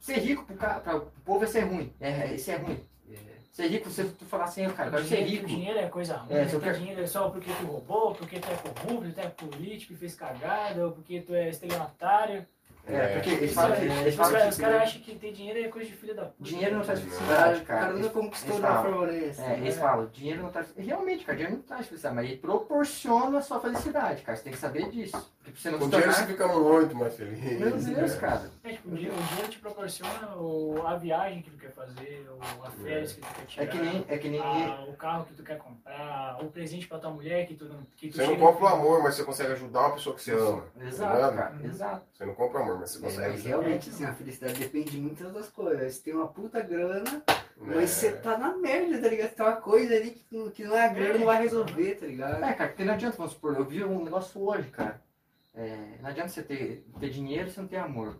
Ser 0.00 0.18
rico 0.18 0.44
pro, 0.44 0.56
cara, 0.56 0.80
pra, 0.80 0.96
o 0.96 1.02
povo 1.24 1.44
é 1.44 1.46
ser 1.46 1.60
ruim. 1.60 1.92
É, 2.00 2.34
isso 2.34 2.50
é 2.50 2.56
ruim. 2.56 2.80
Ser 3.52 3.66
rico, 3.66 3.90
você 3.90 4.04
tu 4.04 4.24
falar 4.24 4.44
assim, 4.44 4.68
cara, 4.70 4.88
eu 4.88 4.92
quero 4.92 5.04
ser 5.04 5.16
dinheiro, 5.16 5.30
rico. 5.32 5.46
dinheiro 5.46 5.78
é 5.78 5.88
coisa 5.88 6.16
ruim, 6.16 6.32
É, 6.34 6.44
né? 6.44 6.48
quero- 6.60 6.78
dinheiro 6.78 7.02
é 7.02 7.06
só 7.06 7.28
porque 7.28 7.50
tu 7.52 7.66
roubou, 7.66 8.14
porque 8.14 8.38
tu 8.40 8.48
é 8.50 8.54
corrupto, 8.56 9.12
tu 9.12 9.20
é 9.20 9.28
político 9.28 9.92
e 9.92 9.96
fez 9.96 10.14
cagada, 10.14 10.86
ou 10.86 10.92
porque 10.92 11.20
tu 11.20 11.34
é 11.34 11.48
estelionatário. 11.50 12.46
É, 12.86 13.08
porque 13.14 13.30
eles 13.30 13.52
falam 13.52 13.74
é- 13.74 13.80
que. 13.80 13.84
Eles 13.84 14.06
os 14.08 14.14
falam 14.16 14.48
os 14.48 14.56
caras 14.56 14.82
acham 14.82 15.02
que 15.02 15.14
ter 15.16 15.32
dinheiro 15.32 15.58
é 15.60 15.68
coisa 15.68 15.86
de 15.90 15.94
filho 15.94 16.14
da 16.14 16.24
puta. 16.24 16.42
dinheiro 16.42 16.76
não 16.76 16.82
traz 16.82 16.98
O 16.98 17.02
cara, 17.02 17.14
felicidade, 17.18 17.60
o 17.60 17.64
cara. 17.66 17.92
nunca 17.92 18.08
conquistou 18.08 18.58
eles 18.58 18.82
forma 18.82 19.02
honesta. 19.02 19.42
É, 19.42 19.52
eles 19.58 19.76
né? 19.76 19.82
falam, 19.82 20.06
dinheiro 20.06 20.42
não 20.42 20.50
traz. 20.50 20.74
Realmente, 20.76 21.24
cara, 21.24 21.36
dinheiro 21.36 21.56
não 21.58 21.62
traz 21.62 21.86
felicidade, 21.86 22.14
mas 22.16 22.24
ele 22.26 22.38
proporciona 22.38 23.38
a 23.38 23.42
sua 23.42 23.60
felicidade, 23.60 24.22
cara. 24.22 24.36
Você 24.38 24.44
tem 24.44 24.52
que 24.54 24.58
saber 24.58 24.88
disso. 24.90 25.30
Pra 25.50 25.60
você 25.60 25.70
não 25.70 25.78
Com 25.78 25.88
dinheiro 25.88 26.12
você 26.12 26.26
fica 26.26 26.48
muito 26.48 26.96
mais 26.96 27.14
feliz. 27.16 27.58
Meu 27.60 27.70
Deus, 27.70 28.14
É. 28.14 28.18
cara. 28.18 28.50
É, 28.64 28.72
tipo, 28.72 28.88
o 28.88 28.94
dinheiro, 28.94 29.16
o 29.16 29.22
dinheiro 29.22 29.48
te 29.48 29.58
proporciona 29.58 30.36
o, 30.36 30.86
a 30.86 30.96
viagem 30.96 31.42
que 31.42 31.50
tu 31.50 31.56
quer 31.58 31.70
fazer, 31.72 32.26
ou 32.30 32.64
a 32.64 32.70
férias 32.70 33.12
que 33.12 33.20
tu 33.20 33.26
quer 33.34 33.46
tirar. 33.46 33.62
É 33.64 33.66
que 33.66 33.78
nem. 33.78 34.04
É 34.08 34.18
que 34.18 34.28
nem. 34.28 34.40
a- 34.40 34.84
o 34.88 34.94
carro 34.96 35.24
que 35.26 35.34
tu 35.34 35.42
quer 35.42 35.58
comprar, 35.58 36.38
o 36.42 36.50
presente 36.50 36.86
pra 36.86 36.98
tua 36.98 37.10
mulher 37.10 37.46
que 37.46 37.54
tu 37.54 37.64
não. 37.66 37.82
Que 37.96 38.08
tu 38.08 38.16
Você 38.16 38.26
não 38.26 38.36
compra 38.36 38.64
o 38.64 38.68
amor, 38.68 39.02
mas 39.02 39.14
você 39.14 39.24
consegue 39.24 39.52
ajudar 39.52 39.80
uma 39.80 39.94
pessoa 39.94 40.14
que 40.16 40.22
você 40.22 40.32
ama. 40.32 40.64
Exato, 40.80 41.14
ligado? 41.16 41.36
cara. 41.36 41.54
Uhum. 41.56 41.64
Exato. 41.66 42.06
Você 42.12 42.24
não 42.26 42.34
compra 42.34 42.60
o 42.60 42.62
amor, 42.62 42.78
mas 42.80 42.90
você 42.90 42.98
É, 42.98 43.02
consegue 43.02 43.20
mas 43.28 43.34
ajudar. 43.40 43.48
realmente, 43.48 43.90
assim, 43.90 44.04
a 44.04 44.14
felicidade 44.14 44.54
depende 44.54 44.90
de 44.90 44.98
muitas 44.98 45.32
das 45.32 45.48
coisas. 45.48 45.94
Você 45.94 46.02
tem 46.02 46.14
uma 46.14 46.28
puta 46.28 46.60
grana, 46.60 47.22
É. 47.28 47.34
mas 47.56 47.90
você 47.90 48.12
tá 48.12 48.36
na 48.38 48.56
merda, 48.56 48.98
tá 49.00 49.08
ligado? 49.08 49.28
Você 49.30 49.34
tem 49.36 49.46
uma 49.46 49.56
coisa 49.56 49.94
ali 49.94 50.10
que, 50.10 50.24
não- 50.36 50.50
que 50.50 50.64
não 50.64 50.76
é 50.76 50.84
a 50.84 50.88
grana, 50.88 51.18
não 51.18 51.26
vai 51.26 51.42
resolver, 51.42 51.94
tá 51.96 52.06
ligado? 52.06 52.44
É, 52.44 52.52
cara, 52.52 52.68
porque 52.70 52.84
não 52.84 52.94
adianta, 52.94 53.16
vamos 53.16 53.32
supor, 53.32 53.56
eu 53.56 53.64
vi 53.64 53.82
um 53.84 54.04
negócio 54.04 54.40
hoje, 54.42 54.68
cara. 54.70 55.00
É, 55.54 55.98
não 56.00 56.08
adianta 56.10 56.28
você 56.28 56.42
ter, 56.42 56.86
ter 56.98 57.10
dinheiro 57.10 57.50
se 57.50 57.58
não 57.60 57.66
ter 57.66 57.76
amor. 57.78 58.18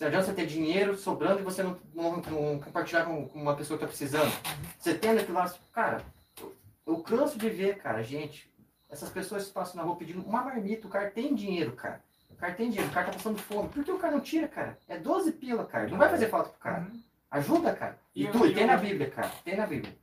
Não 0.00 0.06
adianta 0.06 0.26
você 0.26 0.32
ter 0.32 0.46
dinheiro 0.46 0.96
sobrando 0.96 1.40
e 1.40 1.44
você 1.44 1.62
não, 1.62 1.78
não- 1.94 2.16
não 2.16 2.58
compartilhar 2.60 3.04
com, 3.04 3.28
com 3.28 3.38
uma 3.40 3.54
pessoa 3.54 3.76
que 3.78 3.84
tá 3.84 3.88
precisando. 3.88 4.32
Você 4.78 4.94
tendo 4.94 5.20
aquilo 5.20 5.36
lá, 5.36 5.52
cara, 5.72 6.02
eu, 6.40 6.54
eu 6.86 6.98
canso 7.02 7.38
de 7.38 7.50
ver, 7.50 7.76
cara, 7.78 8.02
gente, 8.02 8.50
essas 8.88 9.10
pessoas 9.10 9.46
que 9.46 9.52
passam 9.52 9.76
na 9.76 9.82
rua 9.82 9.96
pedindo 9.96 10.22
uma 10.22 10.42
marmita, 10.42 10.86
o 10.86 10.90
cara 10.90 11.10
tem 11.10 11.34
dinheiro, 11.34 11.72
cara. 11.72 12.02
O 12.30 12.34
cara 12.34 12.54
tem 12.54 12.70
dinheiro, 12.70 12.90
o 12.90 12.94
cara 12.94 13.06
tá 13.08 13.12
passando 13.12 13.38
fome. 13.38 13.68
Por 13.68 13.84
que 13.84 13.92
o 13.92 13.98
cara 13.98 14.14
não 14.14 14.20
tira, 14.22 14.48
cara? 14.48 14.78
É 14.88 14.96
12 14.96 15.32
pila, 15.32 15.66
cara. 15.66 15.86
Não 15.88 15.98
vai 15.98 16.08
fazer 16.08 16.28
falta 16.30 16.48
pro 16.48 16.58
cara. 16.58 16.80
Uhum. 16.80 17.02
Ajuda, 17.30 17.74
cara. 17.74 17.98
E, 18.14 18.26
tu, 18.28 18.46
e 18.46 18.54
tem 18.54 18.66
na 18.66 18.78
Bíblia, 18.78 19.10
cara. 19.10 19.30
Tem 19.44 19.56
na 19.56 19.66
Bíblia. 19.66 19.94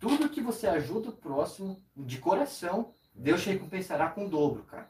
Tudo 0.00 0.28
que 0.28 0.40
você 0.40 0.66
ajuda 0.66 1.10
o 1.10 1.12
próximo, 1.12 1.80
de 1.96 2.18
coração, 2.18 2.92
Deus 3.14 3.42
te 3.42 3.50
recompensará 3.50 4.08
com 4.08 4.26
o 4.26 4.28
dobro, 4.28 4.64
cara. 4.64 4.88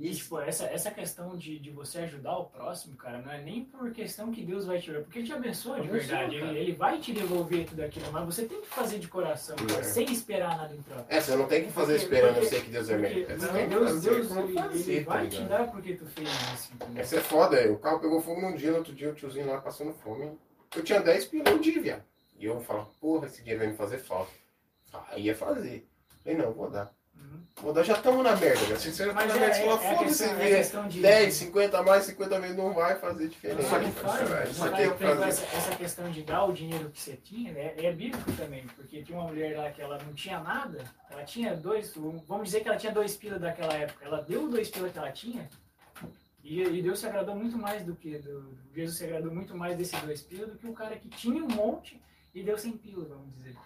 E, 0.00 0.14
tipo, 0.14 0.38
essa, 0.40 0.64
essa 0.66 0.92
questão 0.92 1.36
de, 1.36 1.58
de 1.58 1.70
você 1.70 1.98
ajudar 1.98 2.38
o 2.38 2.44
próximo, 2.44 2.96
cara, 2.96 3.18
não 3.20 3.32
é 3.32 3.42
nem 3.42 3.64
por 3.64 3.90
questão 3.90 4.30
que 4.30 4.44
Deus 4.44 4.64
vai 4.64 4.78
te 4.80 4.90
olhar, 4.92 5.02
porque 5.02 5.18
Ele 5.18 5.26
te 5.26 5.32
abençoa 5.32 5.80
de 5.80 5.88
Abençoa, 5.88 5.98
verdade. 6.18 6.36
Ele, 6.36 6.56
ele 6.58 6.72
vai 6.74 7.00
te 7.00 7.12
devolver 7.12 7.66
tudo 7.66 7.80
aquilo, 7.82 8.06
mas 8.12 8.24
você 8.24 8.46
tem 8.46 8.60
que 8.60 8.68
fazer 8.68 9.00
de 9.00 9.08
coração, 9.08 9.56
cara, 9.56 9.80
É. 9.80 9.82
sem 9.82 10.04
esperar 10.12 10.56
nada 10.56 10.72
em 10.72 10.80
troca. 10.82 11.04
É, 11.08 11.20
você 11.20 11.34
não 11.34 11.48
tem 11.48 11.64
que 11.64 11.72
fazer 11.72 11.98
Porque- 11.98 12.04
esperando 12.04 12.28
eu 12.36 12.40
porque- 12.42 12.48
sei 12.48 12.60
que 12.60 12.70
Deus 12.70 12.88
é 12.88 12.96
tem 12.96 13.24
que 13.24 13.24
Deus, 13.66 14.02
Deus 14.02 14.16
ele, 14.30 14.54
fazer, 14.54 14.92
ele 14.92 15.04
tá 15.04 15.12
vai 15.14 15.26
te 15.28 15.36
ligado? 15.36 15.48
dar 15.48 15.70
porque 15.72 15.94
tu 15.94 16.06
fez 16.06 16.28
isso, 16.54 16.74
entendeu? 16.74 17.02
Essa 17.02 17.16
é 17.16 17.20
foda, 17.20 17.56
aí. 17.56 17.68
o 17.68 17.78
carro 17.78 17.98
pegou 17.98 18.22
fogo 18.22 18.40
num 18.40 18.54
dia, 18.54 18.70
no 18.70 18.78
outro 18.78 18.94
dia 18.94 19.10
o 19.10 19.14
tiozinho 19.14 19.48
lá 19.48 19.60
passando 19.60 19.92
fome. 19.94 20.30
Eu 20.76 20.84
tinha 20.84 21.00
10 21.00 21.24
pila 21.24 21.50
um 21.50 21.58
dia, 21.60 21.82
viado. 21.82 22.04
E 22.38 22.44
eu 22.44 22.60
falo, 22.60 22.88
porra, 23.00 23.26
esse 23.26 23.38
dinheiro 23.38 23.58
vai 23.60 23.68
me 23.72 23.76
fazer 23.76 23.98
falta. 23.98 24.30
Aí 25.10 25.22
ia 25.24 25.34
fazer. 25.34 25.88
Falei, 26.22 26.38
não, 26.38 26.52
vou 26.52 26.70
dar. 26.70 26.94
Uhum. 27.28 27.40
Vou 27.60 27.72
dar, 27.72 27.82
já 27.82 27.94
estamos 27.94 28.22
na 28.22 28.36
merda, 28.36 28.66
né? 28.66 28.76
Se 28.76 28.92
você 28.92 29.06
tá 29.06 29.12
Mas 29.12 29.28
na 29.28 29.36
é, 29.36 29.40
merda, 29.40 29.56
é, 29.56 29.58
você 29.58 29.64
fala, 29.64 29.82
é 29.82 29.92
a 29.92 29.96
foda-se, 29.96 30.24
é 30.24 30.30
a 30.30 30.34
ver 30.34 30.56
questão 30.56 30.88
de... 30.88 31.00
10, 31.02 31.34
50 31.34 31.82
mais, 31.82 32.04
50 32.04 32.38
menos 32.38 32.56
não 32.56 32.72
vai 32.72 32.96
fazer 32.96 33.28
diferença. 33.28 33.68
Só 33.68 33.78
que 33.78 33.90
faz, 33.90 34.30
né? 34.30 34.48
Isso 34.50 34.64
aqui 34.64 34.82
é 34.82 35.28
essa, 35.28 35.56
essa 35.56 35.76
questão 35.76 36.10
de 36.10 36.22
dar 36.22 36.44
o 36.44 36.52
dinheiro 36.52 36.90
que 36.90 37.00
você 37.00 37.16
tinha 37.16 37.52
é, 37.52 37.74
é 37.86 37.92
bíblico 37.92 38.32
também, 38.32 38.66
porque 38.76 39.02
tinha 39.02 39.18
uma 39.18 39.28
mulher 39.28 39.56
lá 39.56 39.70
que 39.70 39.82
ela 39.82 39.98
não 40.04 40.14
tinha 40.14 40.40
nada, 40.40 40.84
ela 41.10 41.24
tinha 41.24 41.56
dois, 41.56 41.92
vamos 41.94 42.44
dizer 42.44 42.60
que 42.60 42.68
ela 42.68 42.78
tinha 42.78 42.92
dois 42.92 43.16
pila 43.16 43.38
daquela 43.38 43.74
época, 43.74 44.04
ela 44.04 44.22
deu 44.22 44.48
dois 44.48 44.70
pila 44.70 44.88
que 44.88 44.98
ela 44.98 45.10
tinha, 45.10 45.48
e, 46.42 46.62
e 46.62 46.82
Deus 46.82 47.00
se 47.00 47.06
agradou 47.06 47.34
muito 47.34 47.58
mais 47.58 47.84
do 47.84 47.94
que, 47.94 48.18
do, 48.18 48.56
Jesus 48.74 48.96
se 48.96 49.04
agradou 49.04 49.34
muito 49.34 49.56
mais 49.56 49.76
desses 49.76 50.00
dois 50.00 50.22
pila 50.22 50.46
do 50.46 50.56
que 50.56 50.66
o 50.66 50.72
cara 50.72 50.96
que 50.96 51.08
tinha 51.08 51.42
um 51.42 51.48
monte 51.48 52.00
e 52.34 52.42
deu 52.42 52.56
100 52.56 52.72
pila, 52.78 53.04
vamos 53.04 53.34
dizer. 53.34 53.56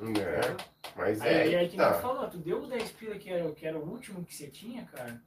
É, 0.00 0.56
mas 0.96 1.20
Aí, 1.20 1.28
é, 1.28 1.42
aí, 1.42 1.54
aí 1.56 1.64
que 1.66 1.72
que 1.72 1.76
nem 1.76 1.86
tá. 1.86 1.94
falou, 1.94 2.28
tu 2.28 2.38
deu 2.38 2.66
10 2.66 2.90
pila 2.92 3.14
que 3.16 3.30
era, 3.30 3.52
que 3.52 3.66
era 3.66 3.78
o 3.78 3.88
último 3.88 4.24
que 4.24 4.34
você 4.34 4.48
tinha, 4.48 4.84
cara, 4.86 5.20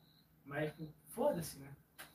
mas 0.44 0.74
foda-se, 1.10 1.60
né? 1.60 1.68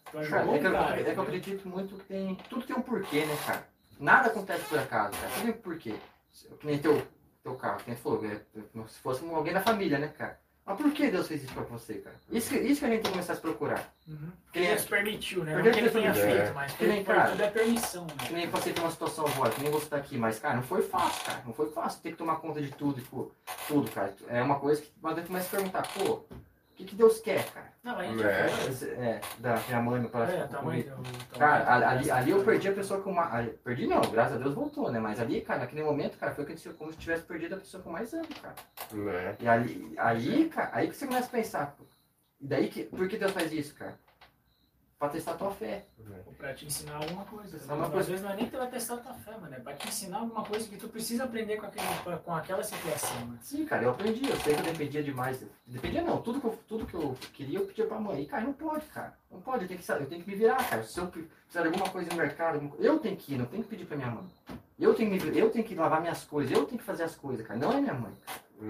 Tu 0.04 0.12
Cara, 0.12 0.20
ajudou 0.20 0.54
é, 0.54 0.58
o 0.58 0.60
que 0.60 0.66
eu, 0.66 0.72
cara, 0.72 1.00
é 1.00 1.04
que 1.04 1.18
eu 1.18 1.22
acredito 1.22 1.68
muito 1.68 1.96
que 1.96 2.04
tem. 2.04 2.34
Tudo 2.48 2.66
tem 2.66 2.76
um 2.76 2.82
porquê, 2.82 3.24
né, 3.24 3.36
cara? 3.46 3.68
Nada 3.98 4.28
acontece 4.28 4.64
por 4.64 4.78
acaso, 4.78 5.12
cara. 5.18 5.32
Tudo 5.32 5.42
tem 5.42 5.50
um 5.52 5.62
porquê. 5.62 5.94
Que 6.58 6.66
nem 6.66 6.78
teu, 6.78 7.06
teu 7.42 7.54
carro, 7.56 7.82
quem 7.84 7.94
falou, 7.96 8.22
né? 8.22 8.40
se 8.88 8.98
fosse 9.00 9.24
alguém 9.24 9.52
da 9.52 9.60
família, 9.60 9.98
né, 9.98 10.08
cara? 10.08 10.40
Mas 10.70 10.80
por 10.80 10.92
que 10.92 11.10
Deus 11.10 11.26
fez 11.26 11.42
isso 11.42 11.52
pra 11.52 11.62
você, 11.64 11.94
cara? 11.94 12.16
Isso, 12.30 12.50
que- 12.50 12.58
isso 12.60 12.80
que 12.80 12.86
a 12.86 12.88
gente 12.90 12.96
tem 13.02 13.10
que 13.10 13.10
começar 13.10 13.32
a 13.32 13.36
se 13.36 13.42
procurar. 13.42 13.92
Uhum. 14.06 14.30
Que 14.52 14.60
nem, 14.60 14.68
Deus 14.70 14.84
permitiu, 14.84 15.44
né? 15.44 15.52
Porque 15.54 15.68
Não 15.68 15.74
que 15.74 15.80
ele 15.80 15.90
permitiu, 15.90 16.22
feito, 16.22 16.38
é. 16.40 16.52
mas 16.52 16.72
Que 16.72 16.86
nem, 16.86 17.04
cara. 17.04 17.30
tudo 17.30 17.42
é 17.42 17.50
permissão, 17.50 18.06
que 18.06 18.32
né? 18.32 18.38
nem 18.40 18.48
você 18.48 18.72
tem 18.72 18.84
uma 18.84 18.90
situação 18.90 19.26
agora, 19.26 19.50
que 19.50 19.62
nem 19.62 19.70
você 19.70 19.86
tá 19.86 19.96
aqui, 19.96 20.16
mas, 20.16 20.38
cara, 20.38 20.56
não 20.56 20.62
foi 20.62 20.82
fácil, 20.82 21.24
cara. 21.26 21.42
Não 21.44 21.52
foi 21.52 21.70
fácil 21.70 22.00
ter 22.02 22.10
que 22.12 22.16
tomar 22.16 22.36
conta 22.36 22.60
de 22.62 22.70
tudo, 22.70 23.00
tipo, 23.00 23.32
tudo, 23.66 23.90
cara. 23.90 24.14
É 24.28 24.42
uma 24.42 24.58
coisa 24.60 24.80
que 24.82 24.90
mas 25.02 25.16
daí 25.16 25.24
começa 25.24 25.46
a 25.48 25.50
perguntar, 25.58 25.88
pô, 25.94 26.24
que, 26.80 26.84
que 26.86 26.96
Deus 26.96 27.20
quer, 27.20 27.44
cara? 27.52 27.70
Não, 27.82 27.98
a 27.98 28.04
gente 28.04 28.22
É. 28.22 28.48
falou, 28.48 29.04
É, 29.04 29.20
da 29.38 29.56
minha 29.68 29.82
mãe, 29.82 30.00
meu 30.00 30.10
pai. 30.10 30.36
é, 30.36 30.46
tamanho 30.46 30.82
do... 30.84 31.38
Cara, 31.38 31.64
tamanho 31.64 31.88
ali, 31.88 32.10
ali 32.10 32.30
eu 32.30 32.44
perdi 32.44 32.68
a 32.68 32.72
pessoa 32.72 33.00
com 33.00 33.12
mais. 33.12 33.50
Perdi 33.64 33.86
não, 33.86 34.00
graças 34.00 34.36
a 34.36 34.38
Deus 34.38 34.54
voltou, 34.54 34.90
né? 34.90 34.98
Mas 34.98 35.20
ali, 35.20 35.40
cara, 35.40 35.60
naquele 35.60 35.82
momento, 35.82 36.18
cara, 36.18 36.32
foi 36.34 36.44
como 36.74 36.92
se 36.92 36.98
tivesse 36.98 37.22
perdido 37.24 37.54
a 37.54 37.58
pessoa 37.58 37.82
com 37.82 37.90
mais 37.90 38.12
anos, 38.14 38.28
cara. 38.40 38.54
Né? 38.92 39.36
E 39.40 39.48
ali, 39.48 39.94
aí, 39.96 40.48
cara, 40.48 40.70
aí 40.72 40.88
que 40.88 40.96
você 40.96 41.06
começa 41.06 41.26
a 41.26 41.30
pensar, 41.30 41.74
pô. 41.78 41.84
E 42.40 42.46
daí 42.46 42.68
que. 42.68 42.84
Por 42.84 43.08
que 43.08 43.16
Deus 43.18 43.32
faz 43.32 43.52
isso, 43.52 43.74
cara? 43.74 43.94
Pra 45.00 45.08
testar 45.08 45.30
a 45.30 45.34
tua 45.34 45.50
fé. 45.50 45.86
Pra 46.36 46.52
te 46.52 46.66
ensinar 46.66 46.96
alguma 46.96 47.24
coisa. 47.24 47.56
Uma 47.72 47.86
Às 47.86 47.90
coisa. 47.90 48.10
vezes 48.10 48.22
não 48.22 48.32
é 48.32 48.36
nem 48.36 48.50
pra 48.50 48.66
testar 48.66 48.96
a 48.96 48.98
tua 48.98 49.14
fé, 49.14 49.30
mano. 49.38 49.54
É 49.54 49.58
pra 49.58 49.72
te 49.72 49.88
ensinar 49.88 50.18
alguma 50.18 50.44
coisa 50.44 50.68
que 50.68 50.76
tu 50.76 50.88
precisa 50.88 51.24
aprender 51.24 51.56
com, 51.56 51.64
aquele, 51.64 52.18
com 52.22 52.34
aquela 52.34 52.62
situação, 52.62 53.16
mano. 53.20 53.38
Sim, 53.40 53.64
cara, 53.64 53.84
eu 53.84 53.90
aprendi, 53.92 54.28
eu 54.28 54.36
sei 54.36 54.54
que 54.54 54.60
eu 54.60 54.64
dependia 54.72 55.02
demais. 55.02 55.42
Dependia 55.66 56.02
não, 56.02 56.20
tudo 56.20 56.38
que 56.38 56.46
eu, 56.46 56.58
tudo 56.68 56.84
que 56.84 56.92
eu 56.92 57.16
queria 57.32 57.58
eu 57.60 57.66
pedia 57.66 57.86
pra 57.86 57.98
mãe. 57.98 58.20
E, 58.20 58.26
cara, 58.26 58.42
não 58.42 58.52
pode, 58.52 58.84
cara. 58.88 59.16
Não 59.30 59.40
pode, 59.40 59.62
eu 59.62 59.68
tenho 59.68 59.80
que, 59.80 59.90
eu 59.90 60.06
tenho 60.06 60.22
que 60.22 60.30
me 60.30 60.36
virar, 60.36 60.68
cara. 60.68 60.82
Se 60.82 61.00
eu 61.00 61.06
precisar 61.06 61.62
de 61.62 61.68
alguma 61.68 61.88
coisa 61.88 62.10
no 62.10 62.16
mercado, 62.16 62.70
eu 62.78 62.98
tenho 62.98 63.16
que 63.16 63.32
ir, 63.32 63.38
não 63.38 63.46
tenho 63.46 63.62
que 63.62 63.70
pedir 63.70 63.86
pra 63.86 63.96
minha 63.96 64.10
mãe. 64.10 64.24
Eu 64.78 64.94
tenho, 64.94 65.18
que 65.18 65.38
eu 65.38 65.48
tenho 65.48 65.64
que 65.64 65.74
lavar 65.74 66.02
minhas 66.02 66.24
coisas, 66.24 66.52
eu 66.54 66.66
tenho 66.66 66.78
que 66.78 66.84
fazer 66.84 67.04
as 67.04 67.16
coisas, 67.16 67.46
cara. 67.46 67.58
Não 67.58 67.72
é 67.72 67.80
minha 67.80 67.94
mãe. 67.94 68.12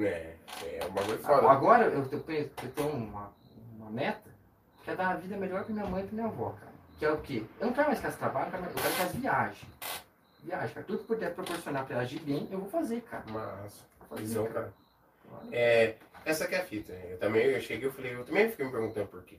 É, 0.01 0.37
é 0.63 0.87
uma 0.89 1.03
coisa 1.03 1.19
foda. 1.27 1.51
Agora 1.51 1.87
eu, 1.87 2.05
eu, 2.05 2.25
eu 2.29 2.71
tenho 2.73 2.91
uma, 2.91 3.33
uma 3.77 3.91
meta 3.91 4.30
que 4.85 4.91
é 4.91 4.97
dar 4.97 5.11
a 5.11 5.17
vida 5.17 5.37
melhor 5.37 5.65
pra 5.65 5.73
minha 5.75 5.87
mãe 5.87 6.03
e 6.05 6.07
pra 6.07 6.15
minha 6.15 6.27
avó, 6.27 6.51
cara. 6.51 6.73
Que 6.99 7.05
é 7.07 7.11
o 7.13 7.19
quê? 7.21 7.45
Eu 7.59 7.67
não 7.69 7.73
quero 7.75 7.89
mais 7.89 7.99
que 8.01 8.07
elas 8.07 8.19
trabalhem, 8.19 8.53
eu 8.55 8.61
quero 8.61 8.95
que 8.95 9.01
elas 9.01 9.15
viajem. 9.15 9.69
Viagem, 10.43 10.75
cara. 10.75 10.87
Tudo 10.87 10.99
que 11.01 11.05
puder 11.05 11.35
proporcionar 11.35 11.87
pra 11.87 11.97
elas 11.97 12.11
de 12.11 12.19
bem, 12.19 12.49
eu 12.51 12.59
vou 12.61 12.69
fazer, 12.69 13.01
cara. 13.03 13.25
Mas, 13.29 13.85
Vou 13.99 14.09
fazer, 14.09 14.23
visão, 14.23 14.47
cara. 14.47 14.73
É, 15.53 15.97
essa 16.25 16.47
que 16.47 16.55
é 16.55 16.61
a 16.61 16.65
fita. 16.65 16.93
Eu 16.93 17.19
também 17.19 17.47
eu 17.47 17.61
cheguei 17.61 17.87
eu 17.89 17.93
falei, 17.93 18.15
eu 18.15 18.25
também 18.25 18.49
fiquei 18.51 18.65
me 18.67 18.73
perguntando 18.73 19.07
por 19.07 19.23
quê. 19.23 19.39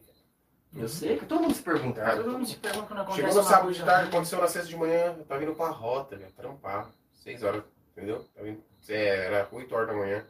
Eu 0.73 0.87
sei 0.87 1.17
que 1.19 1.25
todo 1.25 1.41
mundo 1.41 1.53
se 1.53 1.61
pergunta, 1.61 1.99
cara. 2.01 2.15
Todo 2.17 2.31
mundo 2.31 2.45
se 2.47 2.55
pergunta 2.55 2.87
quando 2.87 2.99
acontece 3.01 3.17
Chegou 3.21 3.33
no 3.35 3.41
uma 3.41 3.49
sábado 3.49 3.63
coisa 3.65 3.79
de 3.79 3.85
tarde, 3.85 4.07
aconteceu 4.07 4.39
na 4.39 4.47
sexta 4.47 4.69
de 4.69 4.77
manhã, 4.77 5.15
eu 5.17 5.25
tava 5.25 5.39
vindo 5.41 5.53
com 5.53 5.63
a 5.65 5.69
rota, 5.69 6.15
velho, 6.15 6.31
trampar. 6.31 6.89
Seis 7.13 7.43
horas, 7.43 7.63
entendeu? 7.91 8.25
Indo- 8.39 8.63
é, 8.87 9.25
Era 9.25 9.47
8 9.51 9.75
horas 9.75 9.87
da 9.89 9.93
manhã. 9.93 10.25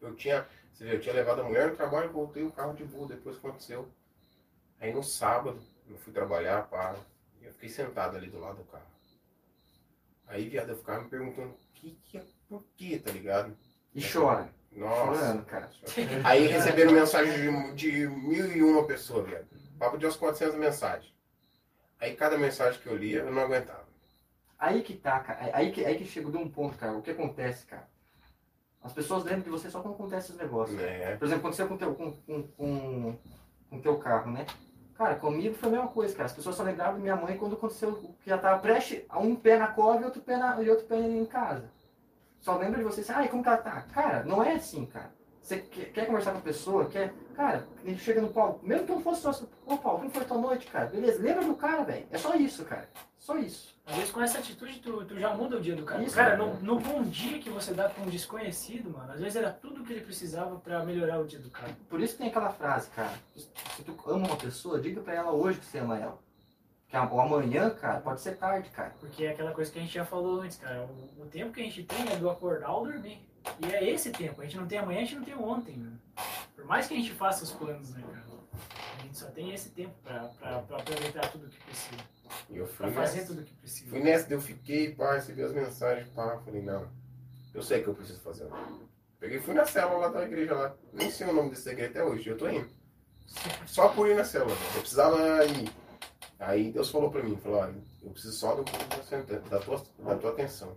Eu 0.00 0.14
tinha, 0.16 0.46
você 0.72 0.84
vê, 0.84 0.96
eu 0.96 1.00
tinha 1.00 1.14
levado 1.14 1.42
a 1.42 1.44
mulher 1.44 1.68
no 1.68 1.76
trabalho, 1.76 2.10
voltei 2.10 2.42
o 2.42 2.50
carro 2.50 2.72
de 2.74 2.84
boa, 2.84 3.06
depois 3.06 3.36
que 3.36 3.46
aconteceu. 3.46 3.86
Aí 4.80 4.92
no 4.92 5.02
sábado, 5.02 5.60
eu 5.88 5.96
fui 5.98 6.12
trabalhar, 6.12 6.62
pá, 6.62 6.96
e 7.40 7.44
eu 7.44 7.52
fiquei 7.52 7.68
sentado 7.68 8.16
ali 8.16 8.28
do 8.28 8.40
lado 8.40 8.56
do 8.56 8.64
carro. 8.64 8.84
Aí, 10.26 10.48
viado, 10.48 10.70
eu 10.70 10.76
ficava 10.76 11.02
me 11.02 11.10
perguntando 11.10 11.48
o 11.48 11.58
que 11.74 11.98
que 12.04 12.18
é, 12.18 12.24
por 12.48 12.64
quê, 12.76 12.98
tá 12.98 13.10
ligado? 13.10 13.56
E 13.94 14.00
chora. 14.00 14.48
Nossa. 14.72 15.20
Chorando, 15.20 15.44
cara. 15.44 15.70
Aí 16.24 16.46
receberam 16.46 16.92
mensagem 16.92 17.32
de, 17.32 17.74
de 17.74 18.08
mil 18.08 18.46
e 18.46 18.62
uma 18.62 18.86
pessoas, 18.86 19.28
viado. 19.28 19.46
Papo 19.78 19.98
de 19.98 20.06
umas 20.06 20.16
400 20.16 20.56
mensagens. 20.56 21.12
Aí 21.98 22.14
cada 22.14 22.38
mensagem 22.38 22.80
que 22.80 22.86
eu 22.86 22.96
lia, 22.96 23.18
eu 23.18 23.32
não 23.32 23.42
aguentava. 23.42 23.88
Aí 24.58 24.82
que 24.82 24.94
tá, 24.94 25.18
cara. 25.20 25.50
Aí 25.52 25.72
que, 25.72 25.84
aí 25.84 25.98
que 25.98 26.04
chegou 26.04 26.30
de 26.30 26.38
um 26.38 26.48
ponto, 26.48 26.78
cara. 26.78 26.96
O 26.96 27.02
que 27.02 27.10
acontece, 27.10 27.66
cara? 27.66 27.88
As 28.82 28.92
pessoas 28.92 29.24
lembram 29.24 29.42
de 29.42 29.50
você 29.50 29.70
só 29.70 29.82
quando 29.82 29.94
acontece 29.94 30.30
os 30.30 30.38
negócios. 30.38 30.80
É. 30.80 31.16
Por 31.16 31.24
exemplo, 31.24 31.48
aconteceu 31.48 31.68
com 31.68 31.74
o 31.74 31.78
teu, 31.78 31.94
com, 31.94 32.12
com, 32.12 32.42
com, 32.48 33.18
com 33.68 33.76
o 33.76 33.82
teu 33.82 33.98
carro, 33.98 34.30
né? 34.30 34.46
Cara, 35.00 35.14
comigo 35.14 35.54
foi 35.54 35.70
a 35.70 35.72
mesma 35.72 35.88
coisa, 35.88 36.14
cara. 36.14 36.26
As 36.26 36.34
pessoas 36.34 36.56
só 36.56 36.62
lembravam 36.62 36.96
da 36.96 37.00
minha 37.00 37.16
mãe 37.16 37.34
quando 37.38 37.54
aconteceu 37.54 37.88
o 37.88 37.96
que 37.96 38.28
já 38.28 38.36
tava 38.36 38.58
prestes 38.58 39.02
a 39.08 39.18
um 39.18 39.34
pé 39.34 39.56
na 39.56 39.68
cova 39.68 40.02
e 40.02 40.04
outro 40.04 40.20
pé, 40.20 40.36
na, 40.36 40.62
e 40.62 40.68
outro 40.68 40.84
pé 40.84 41.00
em 41.00 41.24
casa. 41.24 41.72
Só 42.38 42.58
lembra 42.58 42.80
de 42.80 42.84
você 42.84 43.00
assim, 43.00 43.12
ai, 43.14 43.28
como 43.28 43.42
que 43.42 43.48
ela 43.48 43.56
tá? 43.56 43.80
Cara, 43.94 44.24
não 44.24 44.44
é 44.44 44.56
assim, 44.56 44.84
cara. 44.84 45.10
Você 45.40 45.56
quer, 45.56 45.86
quer 45.86 46.06
conversar 46.06 46.32
com 46.32 46.38
a 46.40 46.42
pessoa, 46.42 46.84
quer. 46.84 47.14
Cara, 47.34 47.66
ele 47.82 47.96
chega 47.96 48.20
no 48.20 48.28
palco, 48.28 48.60
mesmo 48.62 48.84
que 48.84 48.92
não 48.92 49.00
fosse 49.00 49.22
só. 49.22 49.30
Ô 49.64 49.78
Paulo, 49.78 50.00
como 50.00 50.10
foi 50.10 50.24
tua 50.26 50.36
noite, 50.36 50.66
cara? 50.66 50.88
Beleza, 50.88 51.22
lembra 51.22 51.46
do 51.46 51.54
cara, 51.54 51.82
velho. 51.82 52.06
É 52.10 52.18
só 52.18 52.34
isso, 52.34 52.62
cara. 52.66 52.86
Só 53.16 53.38
isso. 53.38 53.79
Às 53.90 53.96
vezes 53.96 54.10
com 54.12 54.22
essa 54.22 54.38
atitude 54.38 54.78
tu, 54.78 55.04
tu 55.04 55.18
já 55.18 55.34
muda 55.34 55.56
o 55.56 55.60
dia 55.60 55.74
do 55.74 55.82
cara. 55.84 56.02
Isso, 56.02 56.14
cara, 56.14 56.36
cara. 56.36 56.44
no, 56.44 56.60
no 56.60 56.78
bom 56.80 57.02
dia 57.02 57.40
que 57.40 57.50
você 57.50 57.74
dá 57.74 57.88
pra 57.88 58.02
um 58.04 58.08
desconhecido, 58.08 58.88
mano, 58.90 59.12
às 59.12 59.18
vezes 59.20 59.34
era 59.36 59.50
tudo 59.50 59.82
que 59.82 59.92
ele 59.92 60.02
precisava 60.04 60.56
pra 60.60 60.84
melhorar 60.84 61.18
o 61.20 61.26
dia 61.26 61.40
do 61.40 61.50
cara. 61.50 61.76
Por 61.88 62.00
isso 62.00 62.16
tem 62.16 62.28
aquela 62.28 62.52
frase, 62.52 62.88
cara. 62.90 63.12
Se 63.34 63.82
tu 63.82 63.96
ama 64.06 64.28
uma 64.28 64.36
pessoa, 64.36 64.80
diga 64.80 65.00
pra 65.00 65.14
ela 65.14 65.32
hoje 65.32 65.58
que 65.58 65.66
você 65.66 65.78
ama 65.78 65.98
ela. 65.98 66.18
Que 66.86 66.96
a- 66.96 67.04
o 67.12 67.20
amanhã, 67.20 67.70
cara, 67.70 68.00
pode 68.00 68.20
ser 68.20 68.36
tarde, 68.36 68.68
cara. 68.70 68.94
Porque 69.00 69.24
é 69.24 69.30
aquela 69.30 69.52
coisa 69.52 69.70
que 69.72 69.78
a 69.78 69.82
gente 69.82 69.94
já 69.94 70.04
falou 70.04 70.40
antes, 70.40 70.56
cara. 70.56 70.82
O, 71.18 71.22
o 71.22 71.26
tempo 71.26 71.52
que 71.52 71.60
a 71.60 71.64
gente 71.64 71.82
tem 71.84 72.12
é 72.12 72.16
do 72.16 72.30
acordar 72.30 72.68
ao 72.68 72.84
dormir. 72.84 73.24
E 73.60 73.72
é 73.72 73.90
esse 73.90 74.10
tempo. 74.10 74.40
A 74.40 74.44
gente 74.44 74.56
não 74.56 74.66
tem 74.66 74.78
amanhã, 74.78 74.98
a 75.00 75.04
gente 75.04 75.16
não 75.16 75.24
tem 75.24 75.34
ontem, 75.34 75.76
mano. 75.76 76.00
Por 76.54 76.64
mais 76.64 76.86
que 76.86 76.94
a 76.94 76.96
gente 76.96 77.12
faça 77.12 77.42
os 77.44 77.52
planos, 77.52 77.90
né, 77.90 78.02
cara? 78.02 78.24
A 78.98 79.02
gente 79.02 79.18
só 79.18 79.26
tem 79.26 79.52
esse 79.54 79.70
tempo 79.70 79.94
pra, 80.04 80.24
pra, 80.38 80.58
pra 80.62 80.76
aproveitar 80.78 81.28
tudo 81.30 81.48
que 81.48 81.58
precisa. 81.64 81.96
E 82.48 82.56
eu 82.56 82.66
Pra 82.66 82.86
fui 82.86 82.94
fazer 82.94 83.16
nessa. 83.18 83.26
tudo 83.28 83.44
que 83.44 83.54
precisa. 83.54 83.90
Fui 83.90 84.00
nessa, 84.00 84.32
eu 84.32 84.40
fiquei, 84.40 84.94
pá, 84.94 85.14
recebi 85.14 85.42
as 85.42 85.52
mensagens, 85.52 86.08
pá, 86.10 86.38
falei, 86.44 86.62
não, 86.62 86.88
eu 87.54 87.62
sei 87.62 87.82
que 87.82 87.88
eu 87.88 87.94
preciso 87.94 88.20
fazer. 88.20 88.48
Peguei 89.18 89.38
e 89.38 89.42
fui 89.42 89.54
na 89.54 89.66
célula 89.66 89.98
lá 89.98 90.08
da 90.08 90.24
igreja 90.24 90.54
lá. 90.54 90.74
Nem 90.92 91.10
sei 91.10 91.26
o 91.26 91.32
nome 91.32 91.50
dessa 91.50 91.70
igreja 91.72 91.90
até 91.90 92.04
hoje, 92.04 92.28
eu 92.28 92.38
tô 92.38 92.48
indo. 92.48 92.68
Só 93.66 93.88
por 93.88 94.08
ir 94.08 94.16
na 94.16 94.24
célula. 94.24 94.56
Eu 94.74 94.80
precisava 94.80 95.44
ir. 95.44 95.70
Aí 96.38 96.72
Deus 96.72 96.90
falou 96.90 97.10
pra 97.10 97.22
mim, 97.22 97.36
falou, 97.36 97.58
olha, 97.58 97.74
eu 98.02 98.10
preciso 98.10 98.32
só 98.34 98.54
do, 98.54 98.64
da, 99.50 99.58
tua, 99.60 99.84
da 99.98 100.16
tua 100.16 100.30
atenção. 100.30 100.76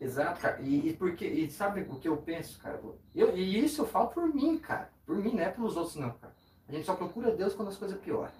Exato, 0.00 0.40
cara. 0.40 0.60
E, 0.62 0.88
e 0.88 0.96
porque, 0.96 1.26
e 1.26 1.50
sabe 1.50 1.82
o 1.82 1.96
que 2.00 2.08
eu 2.08 2.16
penso, 2.16 2.58
cara? 2.58 2.80
Eu, 3.14 3.36
e 3.36 3.64
isso 3.64 3.82
eu 3.82 3.86
falo 3.86 4.08
por 4.08 4.26
mim, 4.34 4.58
cara. 4.58 4.90
Por 5.04 5.16
mim, 5.16 5.34
não 5.34 5.42
é 5.42 5.50
pelos 5.50 5.76
outros, 5.76 5.96
não, 5.96 6.10
cara. 6.12 6.34
A 6.68 6.72
gente 6.72 6.86
só 6.86 6.94
procura 6.96 7.30
Deus 7.36 7.54
quando 7.54 7.68
as 7.68 7.76
coisas 7.76 8.00
pioram. 8.00 8.32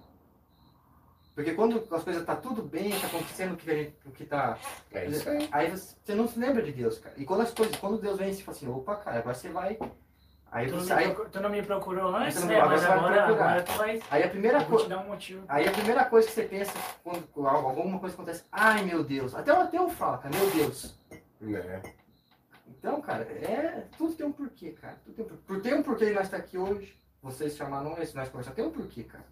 Porque 1.35 1.53
quando 1.53 1.83
as 1.91 2.03
coisas 2.03 2.23
tá 2.25 2.35
tudo 2.35 2.61
bem, 2.61 2.91
tá 2.99 3.07
acontecendo 3.07 3.53
o 3.53 3.57
que 3.57 3.69
a 3.71 3.73
gente, 3.75 3.95
o 4.05 4.11
que 4.11 4.25
tá. 4.25 4.57
É 4.91 5.05
isso 5.07 5.27
aí. 5.29 5.49
Aí 5.51 5.71
você 5.71 5.95
você 6.03 6.13
não 6.15 6.27
se 6.27 6.37
lembra 6.39 6.61
de 6.61 6.71
Deus, 6.71 6.99
cara. 6.99 7.15
E 7.17 7.25
quando 7.25 7.41
as 7.41 7.51
coisas, 7.51 7.75
quando 7.77 7.97
Deus 7.99 8.19
vem 8.19 8.29
e 8.29 8.33
você 8.35 8.43
fala 8.43 8.57
assim, 8.57 8.67
opa, 8.69 8.95
cara, 8.97 9.17
agora 9.19 9.33
você 9.35 9.49
vai. 9.49 9.79
Aí 10.51 10.67
Tu 10.67 10.73
não, 10.75 10.79
você. 10.81 10.93
me 10.93 10.99
Aí, 10.99 11.05
procurou, 11.07 11.29
tu 11.31 11.41
não 11.41 11.49
me 11.49 11.63
procurou 11.63 12.15
antes, 12.15 12.39
não- 12.41 12.47
né? 12.47 12.55
agora 12.59 12.69
Mas 12.75 12.85
agora, 12.85 13.25
agora 13.25 13.63
tu 13.63 13.71
vai. 13.73 13.99
aí 14.11 14.23
a 14.23 14.29
primeira 14.29 14.57
Eu 14.57 14.61
vou 14.61 14.69
coisa. 14.69 14.83
te 14.85 14.89
dar 14.89 14.99
um 14.99 15.07
motivo. 15.07 15.43
Aí 15.47 15.67
a 15.67 15.71
primeira 15.71 16.05
coisa 16.05 16.27
que 16.27 16.33
você 16.35 16.43
pensa 16.43 16.73
quando 17.03 17.27
alguma 17.47 17.99
coisa 17.99 18.13
acontece, 18.13 18.43
ai 18.51 18.83
meu 18.83 19.03
Deus, 19.03 19.33
até, 19.33 19.49
até 19.51 19.77
eu 19.79 19.89
falo, 19.89 20.19
cara, 20.19 20.35
meu 20.37 20.51
Deus. 20.51 20.95
Né? 21.41 21.81
Então, 22.67 23.01
cara, 23.01 23.23
é. 23.23 23.87
Tudo 23.97 24.13
tem 24.13 24.25
um 24.27 24.31
porquê, 24.31 24.71
cara. 24.73 24.97
Tudo 25.03 25.15
tem 25.15 25.25
um 25.25 25.27
porquê. 25.29 25.43
Por 25.47 25.61
ter 25.61 25.73
um 25.73 25.81
porquê 25.83 26.05
de 26.05 26.13
nós 26.13 26.25
estar 26.25 26.37
aqui 26.37 26.57
hoje, 26.59 26.95
vocês 27.23 27.55
chamaram 27.55 27.89
nós, 27.89 28.13
nós 28.13 28.29
conversamos, 28.29 28.55
tem 28.55 28.65
um 28.65 28.69
porquê, 28.71 29.03
cara. 29.05 29.25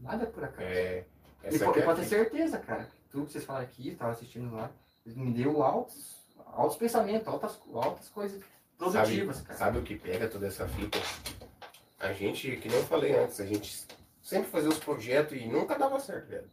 Nada 0.00 0.26
por 0.26 0.44
acaso. 0.44 0.62
É, 0.62 1.04
e 1.44 1.46
essa 1.48 1.64
po- 1.64 1.70
aqui 1.70 1.78
e 1.78 1.82
é 1.82 1.84
pode 1.84 2.00
ter 2.02 2.06
certeza, 2.08 2.58
cara. 2.58 2.88
Tudo 3.10 3.26
que 3.26 3.32
vocês 3.32 3.44
falaram 3.44 3.64
aqui, 3.66 3.90
estava 3.90 4.12
assistindo 4.12 4.54
lá, 4.54 4.70
me 5.04 5.32
deu 5.32 5.62
altos, 5.62 6.16
altos 6.46 6.76
pensamentos, 6.76 7.26
altas, 7.28 7.58
altas 7.72 8.08
coisas 8.08 8.42
produtivas, 8.76 9.36
sabe, 9.36 9.46
cara. 9.48 9.58
sabe 9.58 9.78
o 9.78 9.82
que 9.82 9.96
pega 9.96 10.28
toda 10.28 10.46
essa 10.46 10.66
fita? 10.68 10.98
A 11.98 12.12
gente, 12.12 12.56
que 12.56 12.68
nem 12.68 12.78
eu 12.78 12.84
falei 12.84 13.16
antes, 13.18 13.40
a 13.40 13.46
gente 13.46 13.86
sempre 14.22 14.50
fazia 14.50 14.68
os 14.68 14.78
projetos 14.78 15.36
e 15.38 15.46
nunca 15.46 15.78
dava 15.78 15.98
certo, 15.98 16.28
velho. 16.28 16.50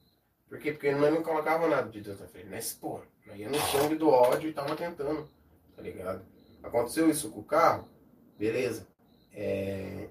Por 0.48 0.60
quê? 0.60 0.72
Porque 0.72 0.92
nós 0.94 1.14
não 1.14 1.24
colocava 1.24 1.68
nada 1.68 1.90
de 1.90 2.00
Deus 2.00 2.20
na 2.20 2.28
frente. 2.28 2.48
Nós, 2.48 2.74
pô, 2.74 3.02
nós 3.26 3.38
ia 3.40 3.50
no 3.50 3.60
sangue 3.60 3.96
do 3.96 4.10
ódio 4.10 4.50
e 4.50 4.54
tava 4.54 4.76
tentando, 4.76 5.28
tá 5.76 5.82
ligado? 5.82 6.24
Aconteceu 6.62 7.10
isso 7.10 7.30
com 7.32 7.40
o 7.42 7.44
carro, 7.44 7.90
beleza. 8.38 8.88
É, 9.34 10.08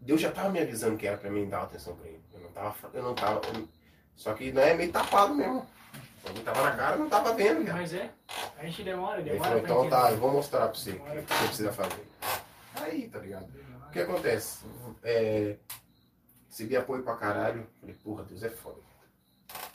Deus 0.00 0.20
já 0.20 0.30
tava 0.32 0.48
me 0.50 0.58
avisando 0.60 0.96
que 0.96 1.06
era 1.06 1.16
pra 1.16 1.30
mim 1.30 1.48
dar 1.48 1.62
atenção 1.62 1.94
pra 1.96 2.08
ele. 2.08 2.22
Eu 2.32 2.40
não 2.40 2.50
tava, 2.52 2.74
eu 2.94 3.02
não 3.02 3.14
tava, 3.14 3.40
eu- 3.54 3.68
só 4.16 4.34
que 4.34 4.50
não 4.52 4.62
é 4.62 4.74
meio 4.74 4.90
tapado 4.92 5.34
mesmo. 5.34 5.66
Quando 6.22 6.44
tava 6.44 6.62
na 6.62 6.76
cara, 6.76 6.96
eu 6.96 7.00
não 7.00 7.08
tava 7.08 7.32
vendo, 7.34 7.58
velho. 7.64 7.72
Mas 7.72 7.94
é, 7.94 8.10
a 8.58 8.64
gente 8.64 8.82
demora, 8.82 9.20
Ele 9.20 9.30
demora 9.30 9.48
falou, 9.50 9.64
então 9.64 9.88
tá, 9.88 10.10
eu 10.10 10.18
vou 10.18 10.30
mostrar 10.32 10.68
pra 10.68 10.74
você 10.78 10.90
o 10.90 11.00
que 11.00 11.22
pra 11.22 11.36
você 11.36 11.46
precisa 11.46 11.72
fazer. 11.72 12.06
Aí, 12.74 13.08
tá 13.08 13.18
ligado? 13.18 13.46
Demora. 13.46 13.86
O 13.88 13.90
que 13.90 14.00
acontece? 14.00 14.64
É, 15.02 15.56
recebi 16.48 16.76
apoio 16.76 17.02
pra 17.02 17.16
caralho. 17.16 17.66
Falei, 17.80 17.94
porra, 18.04 18.24
Deus 18.24 18.42
é 18.42 18.50
foda. 18.50 18.78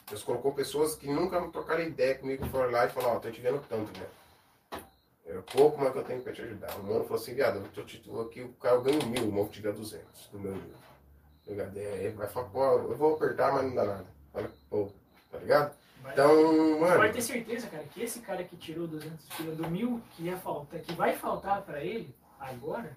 Deus 0.08 0.22
colocou 0.24 0.53
pessoas 0.53 0.95
que 0.95 1.08
nunca 1.11 1.41
trocaram 1.49 1.81
ideia 1.83 2.15
comigo, 2.15 2.45
foram 2.47 2.69
lá 2.69 2.85
e 2.85 2.90
falaram, 2.90 3.15
ó, 3.15 3.19
tô 3.19 3.31
te 3.31 3.41
vendo 3.41 3.59
tanto, 3.67 3.99
né? 3.99 4.06
É 5.27 5.33
pouco, 5.53 5.79
mas 5.81 5.91
que 5.91 5.97
eu 5.97 6.03
tenho 6.03 6.22
pra 6.22 6.33
te 6.33 6.41
ajudar. 6.43 6.75
O 6.75 6.83
mano 6.83 7.03
falou 7.03 7.22
assim, 7.22 7.33
viado, 7.33 7.58
eu 7.58 7.67
tô 7.74 7.83
te 7.83 7.97
dou 7.97 8.22
aqui, 8.22 8.41
o 8.41 8.53
cara 8.53 8.75
eu 8.75 8.83
ganho 8.83 9.06
mil, 9.08 9.24
o 9.27 9.31
mano 9.31 9.49
te 9.49 9.61
dá 9.61 9.72
200 9.72 10.27
do 10.31 10.40
meu 10.40 10.53
livro. 10.53 10.77
Tá 11.45 11.51
ligado? 11.51 11.77
É, 11.77 12.03
ele 12.03 12.15
vai 12.15 12.27
falar, 12.27 12.47
pô, 12.49 12.63
eu 12.63 12.95
vou 12.95 13.15
apertar, 13.15 13.51
mas 13.53 13.63
não 13.63 13.75
dá 13.75 13.85
nada. 13.85 14.06
Fala, 14.31 14.51
pô, 14.69 14.90
tá 15.31 15.38
ligado? 15.40 15.75
Vai- 16.03 16.13
Então, 16.13 16.79
mano, 16.79 16.95
Pode 16.97 17.13
ter 17.13 17.22
certeza, 17.22 17.67
cara, 17.67 17.83
que 17.85 18.03
esse 18.03 18.19
cara 18.19 18.43
que 18.43 18.56
tirou 18.56 18.88
200 18.88 19.25
pila 19.35 19.56
do 19.56 19.67
mil 19.67 19.99
que 20.11 20.24
ia 20.24 20.38
faltar, 20.38 20.79
que 20.79 20.93
vai 20.93 21.15
faltar 21.15 21.61
pra 21.63 21.83
ele 21.83 22.15
agora, 22.40 22.95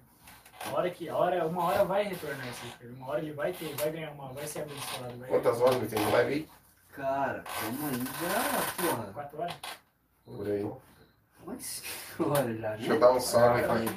a 0.67 0.69
hora 0.75 0.89
que, 0.91 1.09
a 1.09 1.17
hora, 1.17 1.47
uma 1.47 1.63
hora 1.65 1.83
vai 1.83 2.03
retornar 2.03 2.47
esse 2.47 2.67
dinheiro, 2.77 2.95
uma 2.95 3.07
hora 3.07 3.21
ele 3.21 3.33
vai 3.33 3.51
ter, 3.53 3.75
vai 3.75 3.91
ganhar 3.91 4.11
uma, 4.11 4.31
vai 4.33 4.45
ser 4.45 4.61
abençoado. 4.61 5.17
Vai 5.17 5.29
quantas 5.29 5.59
horas 5.61 5.77
me 5.81 5.87
tem 5.87 6.11
live 6.11 6.33
aí? 6.33 6.49
Cara, 6.91 7.43
aí 7.63 8.03
já, 8.21 8.83
porra. 8.89 9.13
Quatro 9.13 9.41
horas? 9.41 9.55
Por 10.25 10.47
aí. 10.47 10.71
Mas 11.49 11.83
hora 12.19 12.53
já, 12.55 12.69
Deixa 12.75 12.89
eu 12.91 12.93
né? 12.95 12.99
dar 12.99 13.11
um 13.11 13.19
salve 13.19 13.63
horas, 13.63 13.81
hein? 13.81 13.89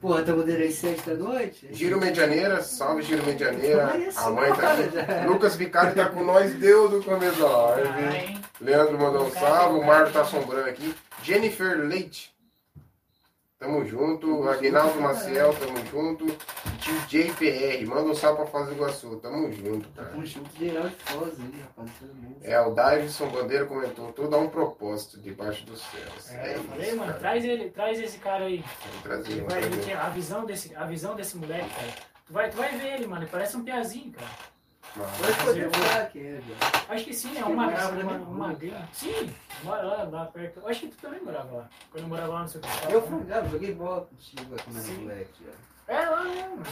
Porra, 0.00 0.20
estamos 0.20 0.44
dando 0.44 0.58
aí 0.58 0.72
sete 0.72 1.08
da 1.08 1.14
noite? 1.14 1.68
Giro 1.72 1.98
Medianeira, 1.98 2.62
salve 2.62 3.02
Giro 3.02 3.24
Medianeira. 3.24 3.92
A 4.16 4.30
mãe 4.30 4.52
tá 4.52 4.72
aqui. 4.74 4.82
Lucas 5.26 5.56
Vicari 5.56 5.94
tá 5.94 6.06
com 6.10 6.22
nós, 6.22 6.54
deu 6.54 6.88
do 6.88 7.02
começo 7.02 7.40
da 7.40 7.46
Ah, 7.46 7.66
live. 7.70 8.40
Leandro 8.60 8.98
mandou 8.98 9.26
um 9.26 9.30
salve, 9.30 9.78
o 9.78 9.84
Marco 9.86 10.12
tá 10.12 10.20
assombrando 10.20 10.68
aqui. 10.68 10.94
Jennifer 11.22 11.78
Leite, 11.78 12.32
tamo 13.58 13.84
junto. 13.84 14.48
Aguinaldo 14.48 15.00
Maciel, 15.00 15.54
tamo 15.54 15.76
junto. 15.86 16.26
DJ 16.78 17.32
PR, 17.32 17.86
manda 17.88 18.10
um 18.10 18.14
salve 18.14 18.36
pra 18.42 18.46
Foz 18.46 18.66
do 18.66 18.72
Iguaçu, 18.74 19.16
tamo 19.16 19.50
junto, 19.52 19.88
cara. 19.90 20.08
Tamo 20.10 20.24
junto 20.26 20.56
geral 20.58 20.88
de 20.88 20.94
Foz 20.96 21.40
aí, 21.40 21.60
rapaz. 21.62 21.90
É, 22.42 22.60
o 22.60 22.70
Davidson 22.70 23.28
Bandeira 23.28 23.66
comentou, 23.66 24.12
tudo 24.12 24.36
há 24.36 24.38
um 24.38 24.48
propósito 24.48 25.20
debaixo 25.20 25.64
dos 25.66 25.80
céus. 25.82 26.30
É, 26.32 26.52
É 26.52 26.56
eu 26.56 26.64
falei, 26.64 26.86
isso, 26.88 26.96
mano, 26.96 27.08
cara. 27.08 27.18
traz 27.20 27.44
ele, 27.44 27.70
traz 27.70 27.98
esse 28.00 28.18
cara 28.18 28.44
aí. 28.44 28.64
Trazer, 29.02 29.32
Ele 29.32 29.40
vai 29.42 29.68
que 29.70 29.92
a 29.92 30.08
visão 30.10 30.44
desse, 30.44 30.74
a 30.76 30.84
visão 30.84 31.14
desse 31.16 31.36
moleque, 31.36 31.68
cara. 31.70 31.92
Tu 32.26 32.32
vai, 32.32 32.50
tu 32.50 32.56
vai 32.56 32.76
ver 32.76 32.94
ele, 32.94 33.06
mano, 33.06 33.22
ele 33.22 33.30
parece 33.30 33.56
um 33.56 33.64
piazinho, 33.64 34.12
cara. 34.12 34.28
Mano, 34.94 35.10
Pode 35.18 35.44
poder 35.44 35.70
falar. 35.70 36.10
Acho 36.94 37.04
que 37.04 37.12
sim, 37.14 37.36
é 37.36 37.44
uma, 37.44 37.64
morava 37.64 37.92
uma, 38.00 38.02
na 38.18 38.24
uma, 38.24 38.54
grana. 38.54 38.88
Sim, 38.92 39.34
mora 39.62 39.82
lá, 39.82 40.02
lá 40.04 40.24
perto. 40.26 40.60
Eu 40.60 40.68
acho 40.68 40.80
que 40.80 40.88
tu 40.88 40.96
também 40.98 41.20
morava 41.22 41.56
lá. 41.56 41.68
Quando 41.90 42.04
eu 42.04 42.08
morava 42.08 42.32
lá 42.32 42.42
no 42.42 42.48
seu 42.48 42.60
castelo. 42.60 42.92
Eu 42.92 43.08
jogava, 43.10 43.48
joguei 43.48 43.74
bola 43.74 44.06
contigo 44.06 44.54
aqui 44.54 44.70
no 44.72 44.80
Sim. 44.80 44.98
moleque. 44.98 45.44
já. 45.44 45.94
É 45.94 46.08
lá 46.08 46.22
mesmo. 46.24 46.62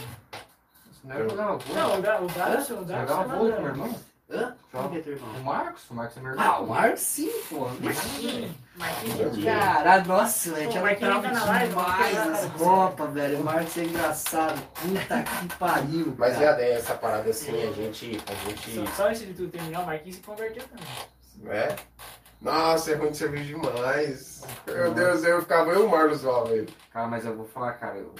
Não 1.03 1.15
era 1.15 1.29
jogava 1.29 1.57
vôlei. 1.57 1.81
Não, 1.83 1.99
o 1.99 2.01
da, 2.01 2.21
o 2.21 2.27
da, 2.27 2.57
o 2.57 2.61
seu 2.63 2.83
da, 2.85 2.99
Jogava 3.01 3.23
sei 3.23 3.31
lá, 3.31 3.35
vôlei 3.37 3.51
da- 3.51 3.57
com 3.57 3.61
meu 3.63 3.71
irmão. 3.71 3.95
Hã? 4.27 4.55
Joga. 4.71 5.01
O 5.39 5.43
Marcos, 5.43 5.89
o 5.89 5.93
Marcos 5.93 6.17
é 6.17 6.19
meu 6.21 6.31
irmão. 6.31 6.45
Ah, 6.45 6.59
o 6.59 6.67
Marcos 6.67 6.99
sim, 7.01 7.31
porra. 7.49 7.75
Marquinhos. 7.79 8.51
Marquinhos. 8.77 9.43
Caralho, 9.43 10.07
nossa, 10.07 10.51
velho, 10.53 10.71
já 10.71 10.81
Marquinhos 10.81 11.15
entrava 11.15 11.29
tá 11.29 11.39
na 11.39 11.45
live, 11.45 11.69
demais 11.69 12.13
nas 12.27 12.41
tá- 12.41 12.49
copas, 12.57 13.13
velho. 13.13 13.39
O 13.39 13.43
Marcos 13.43 13.77
é 13.77 13.83
engraçado. 13.83 14.61
Puta 14.73 15.23
que 15.23 15.55
pariu, 15.57 16.15
Mas 16.17 16.37
cara. 16.37 16.61
é 16.61 16.73
essa 16.73 16.95
parada 16.95 17.29
assim, 17.29 17.51
a 17.51 17.71
gente. 17.71 18.21
A 18.27 18.49
gente. 18.49 18.75
Só, 18.75 18.85
só 18.87 19.07
antes 19.07 19.21
de 19.21 19.33
tu 19.33 19.47
terminar, 19.47 19.81
o 19.81 19.85
Marquinhos 19.85 20.17
se 20.17 20.21
converteu 20.21 20.63
também. 20.67 21.55
É? 21.55 21.75
Nossa, 22.41 22.91
é 22.91 22.95
ruim 22.95 23.11
de 23.11 23.17
cerveja 23.17 23.43
demais. 23.45 24.43
Meu 24.67 24.93
Deus, 24.93 25.23
eu 25.23 25.41
ficava 25.41 25.71
eu 25.71 25.83
e 25.83 25.85
o 25.85 25.89
Marlos 25.89 26.23
lá, 26.23 26.43
velho. 26.43 26.67
Cara, 26.91 27.07
mas 27.07 27.25
eu 27.25 27.35
vou 27.35 27.45
falar, 27.45 27.73
cara, 27.73 27.97
eu... 27.97 28.13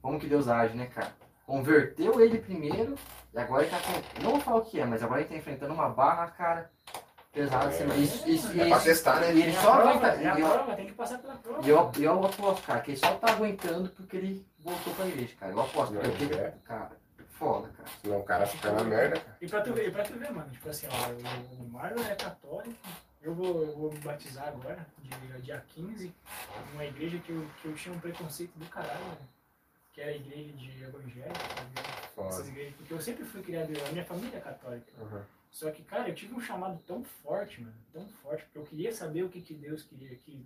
como 0.00 0.18
que 0.18 0.26
Deus 0.26 0.48
age, 0.48 0.76
né, 0.76 0.86
cara? 0.86 1.12
Converteu 1.46 2.20
ele 2.20 2.38
primeiro 2.38 2.94
e 3.34 3.38
agora 3.38 3.62
ele 3.62 3.70
tá 3.70 3.78
com... 3.80 4.22
Não 4.22 4.32
vou 4.32 4.40
falar 4.40 4.56
o 4.58 4.64
que 4.64 4.80
é, 4.80 4.84
mas 4.86 5.02
agora 5.02 5.20
ele 5.20 5.28
tá 5.28 5.36
enfrentando 5.36 5.74
uma 5.74 5.88
barra, 5.88 6.28
cara, 6.28 6.70
pesada. 7.32 7.68
assim, 7.68 7.84
mas 7.84 7.98
Isso, 7.98 8.28
isso, 8.28 8.52
É 8.52 8.66
pra 8.68 8.76
isso, 8.76 8.84
testar, 8.84 9.20
né? 9.20 9.34
E 9.34 9.42
ele 9.42 9.50
É 9.50 9.54
só 9.54 9.76
prova, 9.76 9.90
aguenta... 9.90 10.06
é 10.08 10.34
prova, 10.34 10.76
tem 10.76 10.86
que 10.86 10.92
passar 10.92 11.18
pela 11.18 11.34
prova. 11.36 11.66
e 11.66 11.70
eu, 11.70 11.92
eu 11.98 12.24
aposto, 12.26 12.62
cara, 12.66 12.80
que 12.80 12.90
ele 12.92 12.96
só 12.98 13.14
tá 13.16 13.32
aguentando 13.32 13.88
porque 13.90 14.16
ele 14.16 14.46
voltou 14.58 14.94
pra 14.94 15.06
igreja, 15.06 15.34
cara. 15.38 15.52
Eu 15.52 15.60
aposto, 15.60 15.92
Não, 15.94 16.00
porque, 16.00 16.24
é. 16.34 16.54
cara, 16.64 16.90
foda, 17.30 17.68
cara. 17.68 17.88
Senão 18.02 18.18
o 18.20 18.24
cara 18.24 18.46
fica 18.46 18.72
na 18.72 18.84
merda, 18.84 19.20
cara. 19.20 19.36
E 19.40 19.48
pra 19.48 19.60
tu 19.60 19.72
ver, 19.72 19.88
e 19.88 19.90
pra 19.90 20.04
tu 20.04 20.12
ver, 20.14 20.30
mano, 20.32 20.50
tipo 20.50 20.68
assim, 20.68 20.86
ó, 20.88 21.62
o, 21.62 21.68
Marlon 21.68 22.02
é 22.04 22.14
católico, 22.14 22.76
Eu 23.22 23.34
vou, 23.34 23.62
eu 23.62 23.76
vou 23.76 23.92
me 23.92 23.98
batizar 23.98 24.48
agora, 24.48 24.86
dia, 25.02 25.38
dia 25.40 25.64
15, 25.74 26.12
numa 26.72 26.84
igreja 26.86 27.18
que 27.18 27.30
eu, 27.30 27.46
que 27.60 27.68
eu 27.68 27.74
tinha 27.74 27.94
um 27.94 28.00
preconceito 28.00 28.52
do 28.56 28.64
caralho, 28.66 28.98
né? 29.04 29.16
que 29.92 30.00
era 30.00 30.10
a 30.10 30.14
igreja 30.14 30.52
de 30.52 30.84
evangélico, 30.84 31.34
essas 32.16 32.36
Foda. 32.36 32.48
igrejas, 32.48 32.74
porque 32.76 32.94
eu 32.94 33.00
sempre 33.00 33.24
fui 33.24 33.42
criado, 33.42 33.72
a 33.86 33.92
minha 33.92 34.04
família 34.04 34.38
é 34.38 34.40
católica. 34.40 34.86
Uhum. 35.00 35.20
Só 35.50 35.70
que, 35.70 35.82
cara, 35.82 36.08
eu 36.08 36.14
tive 36.14 36.34
um 36.34 36.40
chamado 36.40 36.80
tão 36.86 37.02
forte, 37.02 37.60
mano, 37.60 37.74
tão 37.92 38.06
forte, 38.22 38.44
porque 38.44 38.58
eu 38.58 38.64
queria 38.64 38.92
saber 38.92 39.24
o 39.24 39.28
que, 39.28 39.40
que 39.40 39.52
Deus 39.54 39.82
queria, 39.82 40.14
que, 40.16 40.42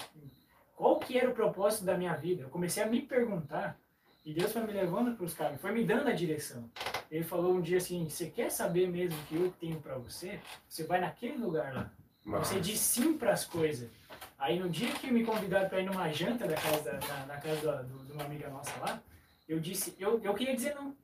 qual 0.74 0.98
que 0.98 1.18
era 1.18 1.28
o 1.30 1.34
propósito 1.34 1.84
da 1.84 1.96
minha 1.96 2.14
vida. 2.14 2.42
Eu 2.42 2.48
comecei 2.48 2.82
a 2.82 2.86
me 2.86 3.00
perguntar, 3.02 3.78
e 4.24 4.32
Deus 4.32 4.50
foi 4.52 4.62
me 4.62 4.72
levando 4.72 5.14
para 5.14 5.24
os 5.26 5.34
caminhos, 5.34 5.60
foi 5.60 5.72
me 5.72 5.84
dando 5.84 6.08
a 6.08 6.12
direção. 6.12 6.68
Ele 7.10 7.22
falou 7.22 7.54
um 7.54 7.60
dia 7.60 7.76
assim, 7.76 8.08
você 8.08 8.30
quer 8.30 8.50
saber 8.50 8.88
mesmo 8.88 9.16
o 9.20 9.24
que 9.26 9.34
eu 9.36 9.52
tenho 9.60 9.78
para 9.80 9.96
você? 9.98 10.40
Você 10.68 10.84
vai 10.84 11.00
naquele 11.00 11.36
lugar 11.36 11.72
lá. 11.74 11.92
Você 12.38 12.58
diz 12.58 12.80
sim 12.80 13.16
para 13.18 13.32
as 13.34 13.44
coisas. 13.44 13.90
Aí 14.38 14.58
no 14.58 14.68
dia 14.70 14.90
que 14.94 15.10
me 15.10 15.22
convidaram 15.24 15.68
para 15.68 15.80
ir 15.80 15.84
numa 15.86 16.10
janta 16.10 16.48
da 16.48 16.54
casa 16.56 16.80
da, 16.82 16.92
na, 17.06 17.26
na 17.26 17.36
casa 17.36 17.60
da- 17.60 17.82
do- 17.82 18.04
de 18.06 18.12
uma 18.12 18.24
amiga 18.24 18.48
nossa 18.48 18.74
lá, 18.80 19.00
eu 19.46 19.60
disse, 19.60 19.94
eu, 19.98 20.18
eu 20.24 20.34
queria 20.34 20.56
dizer 20.56 20.74
não, 20.74 20.96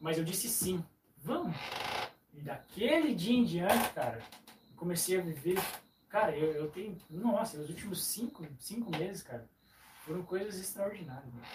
mas 0.00 0.18
eu 0.18 0.24
disse 0.24 0.48
sim. 0.48 0.84
Vamos. 1.18 1.56
E 2.36 2.42
daquele 2.42 3.14
dia 3.14 3.36
em 3.36 3.44
diante, 3.44 3.90
cara, 3.90 4.18
eu 4.18 4.76
comecei 4.76 5.18
a 5.18 5.22
viver. 5.22 5.58
Cara, 6.08 6.36
eu, 6.36 6.52
eu 6.52 6.70
tenho. 6.70 6.96
Nossa, 7.10 7.58
os 7.58 7.68
últimos 7.68 8.04
cinco, 8.04 8.46
cinco 8.58 8.90
meses, 8.90 9.22
cara, 9.22 9.48
foram 10.04 10.22
coisas 10.22 10.58
extraordinárias. 10.58 11.32
Mano. 11.32 11.46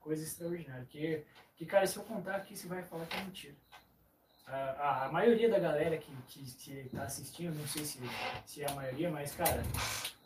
Coisas 0.00 0.26
extraordinárias. 0.26 0.88
Que, 0.88 1.24
que, 1.56 1.66
cara, 1.66 1.86
se 1.86 1.96
eu 1.96 2.04
contar 2.04 2.36
aqui, 2.36 2.56
você 2.56 2.66
vai 2.66 2.82
falar 2.82 3.06
que 3.06 3.16
é 3.16 3.22
mentira. 3.22 3.54
A, 4.46 4.56
a, 4.56 5.06
a 5.06 5.12
maioria 5.12 5.48
da 5.48 5.58
galera 5.58 5.96
que, 5.96 6.10
que, 6.26 6.42
que 6.42 6.88
tá 6.88 7.04
assistindo, 7.04 7.54
não 7.54 7.68
sei 7.68 7.84
se, 7.84 8.00
se 8.46 8.62
é 8.62 8.68
a 8.68 8.74
maioria, 8.74 9.10
mas, 9.10 9.32
cara, 9.32 9.62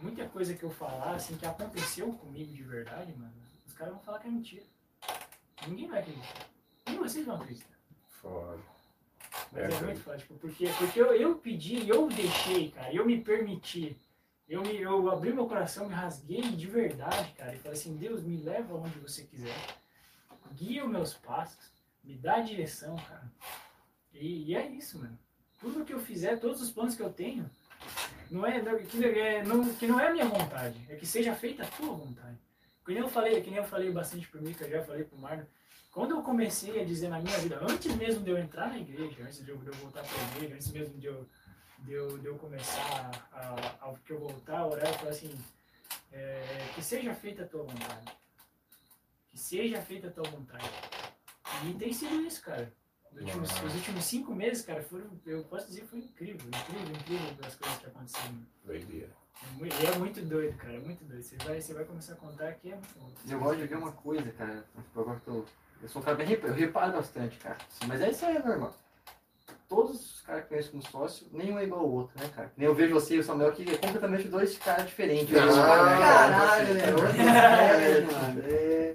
muita 0.01 0.27
coisa 0.29 0.55
que 0.55 0.63
eu 0.63 0.71
falar, 0.71 1.17
assim, 1.17 1.37
que 1.37 1.45
aconteceu 1.45 2.11
comigo 2.15 2.51
de 2.51 2.63
verdade, 2.63 3.13
mano, 3.19 3.35
os 3.67 3.75
caras 3.75 3.93
vão 3.93 4.03
falar 4.03 4.21
que 4.21 4.29
é 4.29 4.31
mentira. 4.31 4.65
Ninguém 5.67 5.89
vai 5.89 6.01
acreditar. 6.01 6.47
Nem 6.87 6.99
vocês 6.99 7.27
vão 7.27 7.37
acreditar. 7.37 7.77
Foda. 8.09 8.74
Mas 9.55 9.73
É, 9.73 9.77
é, 9.77 9.83
muito 9.83 10.01
foda, 10.01 10.19
tipo, 10.19 10.35
porque, 10.35 10.69
porque 10.79 11.01
eu, 11.01 11.15
eu 11.15 11.37
pedi, 11.37 11.89
eu 11.89 12.09
deixei, 12.09 12.71
cara, 12.71 12.93
eu 12.93 13.07
me 13.07 13.21
permiti. 13.21 13.97
Eu, 14.49 14.63
me, 14.63 14.77
eu 14.77 15.11
abri 15.11 15.33
meu 15.33 15.47
coração, 15.47 15.89
me 15.89 15.95
rasguei 15.95 16.43
de 16.43 16.67
verdade, 16.67 17.33
cara, 17.33 17.55
e 17.55 17.59
falei 17.59 17.79
assim, 17.79 17.97
Deus, 17.97 18.23
me 18.23 18.37
leva 18.37 18.75
onde 18.75 18.99
você 18.99 19.23
quiser. 19.23 19.57
Guia 20.53 20.85
os 20.85 20.91
meus 20.91 21.15
passos, 21.15 21.73
me 22.03 22.15
dá 22.17 22.37
a 22.37 22.41
direção, 22.41 22.97
cara. 22.97 23.31
E, 24.13 24.51
e 24.51 24.55
é 24.55 24.67
isso, 24.67 24.99
mano. 24.99 25.19
Tudo 25.59 25.85
que 25.85 25.95
eu 25.95 26.01
fizer, 26.01 26.39
todos 26.39 26.61
os 26.61 26.71
planos 26.71 26.95
que 26.95 27.03
eu 27.03 27.11
tenho, 27.11 27.49
não 28.31 28.45
é, 28.45 28.61
que, 28.85 29.05
é, 29.05 29.43
não, 29.45 29.75
que 29.75 29.87
não 29.87 29.99
é 29.99 30.09
a 30.09 30.13
minha 30.13 30.27
vontade, 30.27 30.79
é 30.89 30.97
que 30.97 31.07
seja 31.07 31.35
feita 31.35 31.63
a 31.63 31.67
tua 31.67 31.95
vontade. 31.95 32.37
Que 32.85 32.93
nem 32.93 33.03
eu 33.03 33.09
falei, 33.09 33.41
que 33.41 33.49
nem 33.49 33.59
eu 33.59 33.65
falei 33.65 33.91
bastante 33.91 34.29
pro 34.29 34.43
Mika, 34.43 34.69
já 34.69 34.83
falei 34.83 35.05
pro 35.05 35.17
Marlon, 35.17 35.45
quando 35.95 36.11
eu 36.11 36.23
comecei 36.23 36.81
a 36.81 36.85
dizer 36.85 37.09
na 37.09 37.21
minha 37.21 37.39
vida, 37.39 37.59
antes 37.63 37.95
mesmo 37.95 38.25
de 38.25 38.31
eu 38.31 38.39
entrar 38.39 38.69
na 38.69 38.79
igreja, 38.79 39.23
antes 39.23 39.45
de 39.45 39.51
eu, 39.51 39.57
de 39.59 39.69
eu 39.69 39.75
voltar 39.75 40.03
para 40.03 40.19
a 40.21 40.27
igreja, 40.37 40.55
antes 40.57 40.71
mesmo 40.73 40.99
de 40.99 41.07
eu, 41.07 41.29
de 41.79 41.93
eu, 41.93 42.19
de 42.19 42.27
eu 42.27 42.37
começar 42.37 43.11
a, 43.33 43.39
a, 43.39 43.91
a- 43.91 43.95
que 44.05 44.13
eu 44.13 44.19
voltar 44.19 44.59
a 44.59 44.67
orar, 44.67 44.87
eu 44.89 44.95
falei 44.95 45.11
assim, 45.11 45.39
é, 46.13 46.69
que 46.75 46.83
seja 46.83 47.15
feita 47.15 47.45
a 47.45 47.47
tua 47.47 47.63
vontade. 47.63 48.13
Que 49.31 49.39
seja 49.39 49.81
feita 49.83 50.09
a 50.09 50.11
tua 50.11 50.25
vontade. 50.31 50.69
E 51.65 51.75
tem 51.75 51.93
sido 51.93 52.21
isso, 52.23 52.43
cara. 52.43 52.73
Os 53.13 53.21
últimos, 53.23 53.51
os 53.63 53.75
últimos 53.77 54.05
cinco 54.05 54.35
meses, 54.35 54.65
cara, 54.65 54.83
foram, 54.83 55.09
eu 55.25 55.45
posso 55.45 55.69
dizer 55.69 55.83
que 55.83 55.87
foi 55.87 56.01
incrível, 56.01 56.49
incrível, 56.49 56.97
incrível 56.97 57.47
as 57.47 57.55
coisas 57.55 57.79
que 57.79 57.87
aconteceram. 57.87 58.47
Doideira. 58.65 59.11
É 59.61 59.83
E 59.83 59.87
é 59.87 59.99
muito 59.99 60.21
doido, 60.23 60.57
cara, 60.57 60.75
é 60.75 60.79
muito 60.81 61.05
doido. 61.05 61.23
Você 61.23 61.37
vai, 61.37 61.61
você 61.61 61.75
vai 61.75 61.85
começar 61.85 62.15
a 62.15 62.17
contar 62.17 62.53
que 62.55 62.73
é 62.73 62.75
muito 62.75 62.99
louco. 62.99 63.13
Eu 63.29 63.39
gosto 63.39 63.59
de 63.61 63.67
ver 63.69 63.77
uma 63.77 63.93
coisa, 63.93 64.33
cara. 64.33 64.65
tipo, 64.75 65.01
Agora 65.01 65.21
que 65.21 65.29
eu, 65.29 65.47
eu 65.85 65.89
sou 65.91 66.01
um 66.01 66.05
cara 66.05 66.17
bem 66.17 66.27
eu 66.31 66.55
reparo 66.55 66.93
bastante, 66.93 67.37
cara. 67.37 67.59
Mas 67.87 68.01
é 68.01 68.11
isso 68.11 68.25
aí, 68.25 68.43
normal. 68.43 68.75
Todos 69.69 70.01
os 70.01 70.21
caras 70.23 70.41
que 70.41 70.47
eu 70.47 70.49
conheço 70.49 70.71
como 70.71 70.83
sócio, 70.83 71.27
nenhum 71.31 71.59
é 71.59 71.65
igual 71.65 71.83
ao 71.83 71.91
outro, 71.91 72.19
né, 72.19 72.31
cara? 72.35 72.51
Nem 72.57 72.67
eu 72.67 72.75
vejo 72.75 72.95
você 72.95 73.17
e 73.17 73.19
o 73.19 73.23
Samuel 73.23 73.53
que 73.53 73.71
é 73.71 73.77
completamente 73.77 74.29
dois 74.29 74.57
caras 74.57 74.87
diferentes. 74.87 75.37
Ah, 75.37 75.45
Dois 75.45 75.57
caras, 75.57 75.99
caralho, 75.99 76.75
né? 76.75 76.93
Outro 76.93 77.07
é, 77.21 78.01
mano. 78.01 78.43
É... 78.45 78.95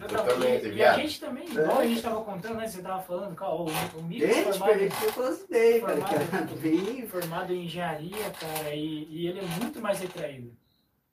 Não, 0.00 0.24
também, 0.24 0.64
e, 0.64 0.74
e 0.76 0.84
a 0.84 0.94
gente 0.94 1.20
também, 1.20 1.48
igual 1.48 1.78
a 1.78 1.86
gente 1.86 2.00
tava 2.00 2.24
contando, 2.24 2.54
né? 2.56 2.68
Você 2.68 2.80
tava 2.80 3.02
falando, 3.02 3.34
cara, 3.34 3.52
o, 3.52 3.66
o 3.66 4.02
Mix 4.04 4.26
Gente, 4.26 4.44
formado, 4.44 4.70
eu. 4.70 5.80
Formado. 5.80 6.60
Bem, 6.60 7.06
formado 7.08 7.52
em 7.52 7.64
engenharia, 7.64 8.30
cara, 8.30 8.74
e, 8.74 9.06
e 9.10 9.26
ele 9.26 9.40
é 9.40 9.42
muito 9.60 9.80
mais 9.80 9.98
retraído. 9.98 10.52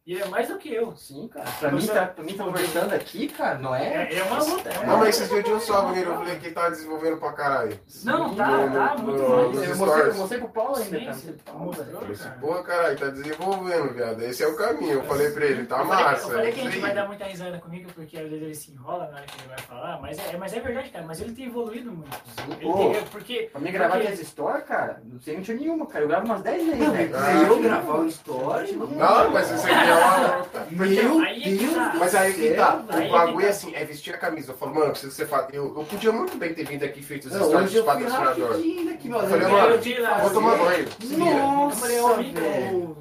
E 0.08 0.14
ele 0.14 0.22
é 0.24 0.28
mais 0.28 0.48
do 0.48 0.58
que 0.58 0.74
eu. 0.74 0.96
Sim, 0.96 1.28
cara. 1.28 1.46
Pra 1.60 1.70
mim, 1.70 1.82
Você- 1.82 1.92
tá, 1.92 2.06
pra 2.06 2.24
mim 2.24 2.34
tá 2.34 2.46
conversando 2.46 2.94
aqui, 2.94 3.28
cara, 3.28 3.58
não 3.60 3.76
é? 3.76 4.08
É, 4.10 4.20
é 4.20 4.24
uma 4.24 4.42
luta. 4.42 4.70
É 4.70 4.78
uma 4.80 4.86
Não, 4.88 4.98
mas 5.00 5.10
esses 5.10 5.30
dias 5.30 5.46
eu 5.46 5.58
um 5.58 5.60
salve 5.60 5.96
nele, 5.96 6.10
eu 6.10 6.16
falei 6.16 6.40
que 6.40 6.46
ele 6.46 6.56
tava 6.56 6.72
desenvolvendo 6.72 7.18
pra 7.18 7.34
caralho. 7.34 7.78
Não, 8.06 8.34
tá, 8.34 8.48
No- 8.48 8.74
tá, 8.74 8.96
no- 8.96 9.04
muito 9.04 9.22
no- 9.22 9.30
mais. 9.30 9.44
Eu 9.44 9.52
mostrei, 9.52 9.70
eu 9.70 9.76
stories. 9.76 10.16
mostrei 10.16 10.40
pro 10.40 10.50
Paulo 10.50 10.78
ainda, 10.78 10.98
Sim, 10.98 11.06
cara. 11.08 11.14
sim, 11.18 11.36
mostrou. 11.56 12.00
falei 12.00 12.16
cara. 12.16 12.38
porra, 12.40 12.64
caralho, 12.64 12.98
tá 12.98 13.08
desenvolvendo, 13.10 13.94
viado. 13.94 14.22
Esse 14.24 14.44
é 14.44 14.48
o 14.48 14.56
caminho. 14.56 14.94
Eu 14.94 15.04
falei 15.04 15.30
pra 15.32 15.46
ele, 15.46 15.66
tá 15.66 15.78
eu 15.80 15.86
falei, 15.88 16.04
massa. 16.06 16.24
eu 16.24 16.30
falei 16.32 16.48
é 16.48 16.52
que 16.54 16.60
a 16.62 16.64
gente 16.64 16.80
vai 16.80 16.94
dar 16.96 17.06
muita 17.06 17.26
risada 17.26 17.58
comigo, 17.60 17.92
porque 17.94 18.18
às 18.18 18.30
vezes 18.30 18.42
ele 18.44 18.56
se 18.56 18.72
enrola 18.72 19.08
na 19.12 19.18
hora 19.18 19.26
que 19.26 19.42
ele 19.42 19.50
vai 19.50 19.58
falar, 19.60 20.00
mas 20.02 20.18
é, 20.20 20.38
mas 20.38 20.54
é 20.54 20.60
verdade, 20.62 20.90
cara, 20.90 21.06
mas 21.06 21.20
ele 21.20 21.34
tem 21.34 21.48
evoluído 21.48 21.92
muito. 21.92 22.18
Ele 22.62 22.72
Pô. 22.72 22.78
tem- 22.94 23.04
porque 23.12 23.50
Pra 23.52 23.60
mim 23.60 23.72
gravar 23.74 23.90
Porque- 23.96 24.08
aquelas 24.08 24.22
histórias, 24.26 24.64
cara, 24.64 25.02
não 25.04 25.20
sei 25.20 25.36
mentira 25.36 25.58
nenhuma, 25.60 25.86
cara. 25.86 26.06
Eu 26.06 26.08
gravo 26.08 26.26
umas 26.28 26.42
10 26.42 26.66
vezes. 26.66 27.14
Ah, 27.14 27.34
eu 27.46 27.60
gravar 27.60 28.06
story, 28.06 28.72
mano. 28.72 28.96
Não, 28.96 29.32
mas 29.32 29.52
isso 29.52 29.68
aqui 29.98 30.74
é. 30.74 30.76
Meu 30.76 30.86
é 30.86 31.56
Deus 31.56 31.74
tá. 31.74 31.90
do 31.90 32.00
Mas 32.00 32.16
aí 32.16 32.34
que 32.34 32.54
tá, 32.54 32.84
Aí 32.90 33.00
o 33.00 33.04
que 33.06 33.12
bagulho 33.12 33.40
tá. 33.42 33.46
é 33.46 33.50
assim, 33.50 33.76
é 33.76 33.86
vestir 33.86 34.16
a 34.16 34.18
camisa. 34.18 34.52
Eu 34.52 34.58
falo, 34.58 34.76
mano, 34.76 34.92
precisa 34.92 35.12
ser 35.12 35.28
fa... 35.28 35.48
eu, 35.52 35.76
eu 35.78 35.84
podia 35.86 36.12
muito 36.12 36.38
bem 36.38 36.54
ter 36.54 36.66
vindo 36.66 36.84
aqui 36.84 37.00
e 37.00 37.04
feito 37.04 37.28
os 37.28 37.34
Não, 37.34 37.48
stories 37.48 37.72
de 37.72 37.78
eu 37.78 37.86
patrocinador. 37.86 38.36
Eu 38.38 38.58
falei, 38.58 39.46
Eu 39.46 39.50
mano, 39.50 39.78
Vou 39.78 40.26
assim, 40.26 40.34
tomar 40.34 40.58
banho. 40.58 40.88
Eu 41.02 41.18
Nossa, 41.18 41.88
velho. 41.88 42.98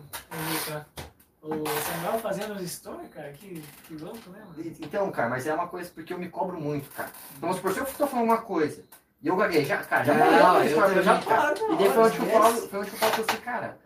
o, 1.42 1.64
Samuel 1.66 2.18
fazendo 2.20 2.54
os 2.54 2.70
stories, 2.70 3.08
cara, 3.14 3.32
que, 3.32 3.62
que 3.84 3.94
louco, 3.94 4.30
né, 4.30 4.40
mano? 4.40 4.74
Então, 4.80 5.10
cara, 5.10 5.28
mas 5.28 5.46
é 5.46 5.54
uma 5.54 5.68
coisa 5.68 5.90
porque 5.94 6.12
eu 6.12 6.18
me 6.18 6.28
cobro 6.28 6.60
muito, 6.60 6.90
cara. 6.90 7.10
Então, 7.36 7.52
se 7.52 7.78
eu 7.78 7.86
tô 7.86 8.06
falando 8.06 8.26
uma 8.26 8.38
coisa 8.38 8.82
e 9.22 9.28
eu 9.28 9.36
gaguejar, 9.36 9.86
cara, 9.88 10.04
já 10.04 10.14
Não, 10.14 10.26
morreu 10.26 10.46
a 10.46 10.88
eu 10.88 10.96
mim, 10.96 11.04
cara. 11.04 11.20
paro 11.20 11.72
E 11.72 11.76
daí 11.76 11.88
foi 11.88 11.98
hora, 11.98 12.00
onde 12.06 12.16
que 12.16 12.22
eu 12.22 12.30
falo, 12.30 12.68
foi 12.68 12.78
onde 12.80 12.90
que 12.90 12.96
eu 12.96 13.00
falo 13.00 13.12
pra 13.12 13.22
você, 13.24 13.36
cara, 13.38 13.78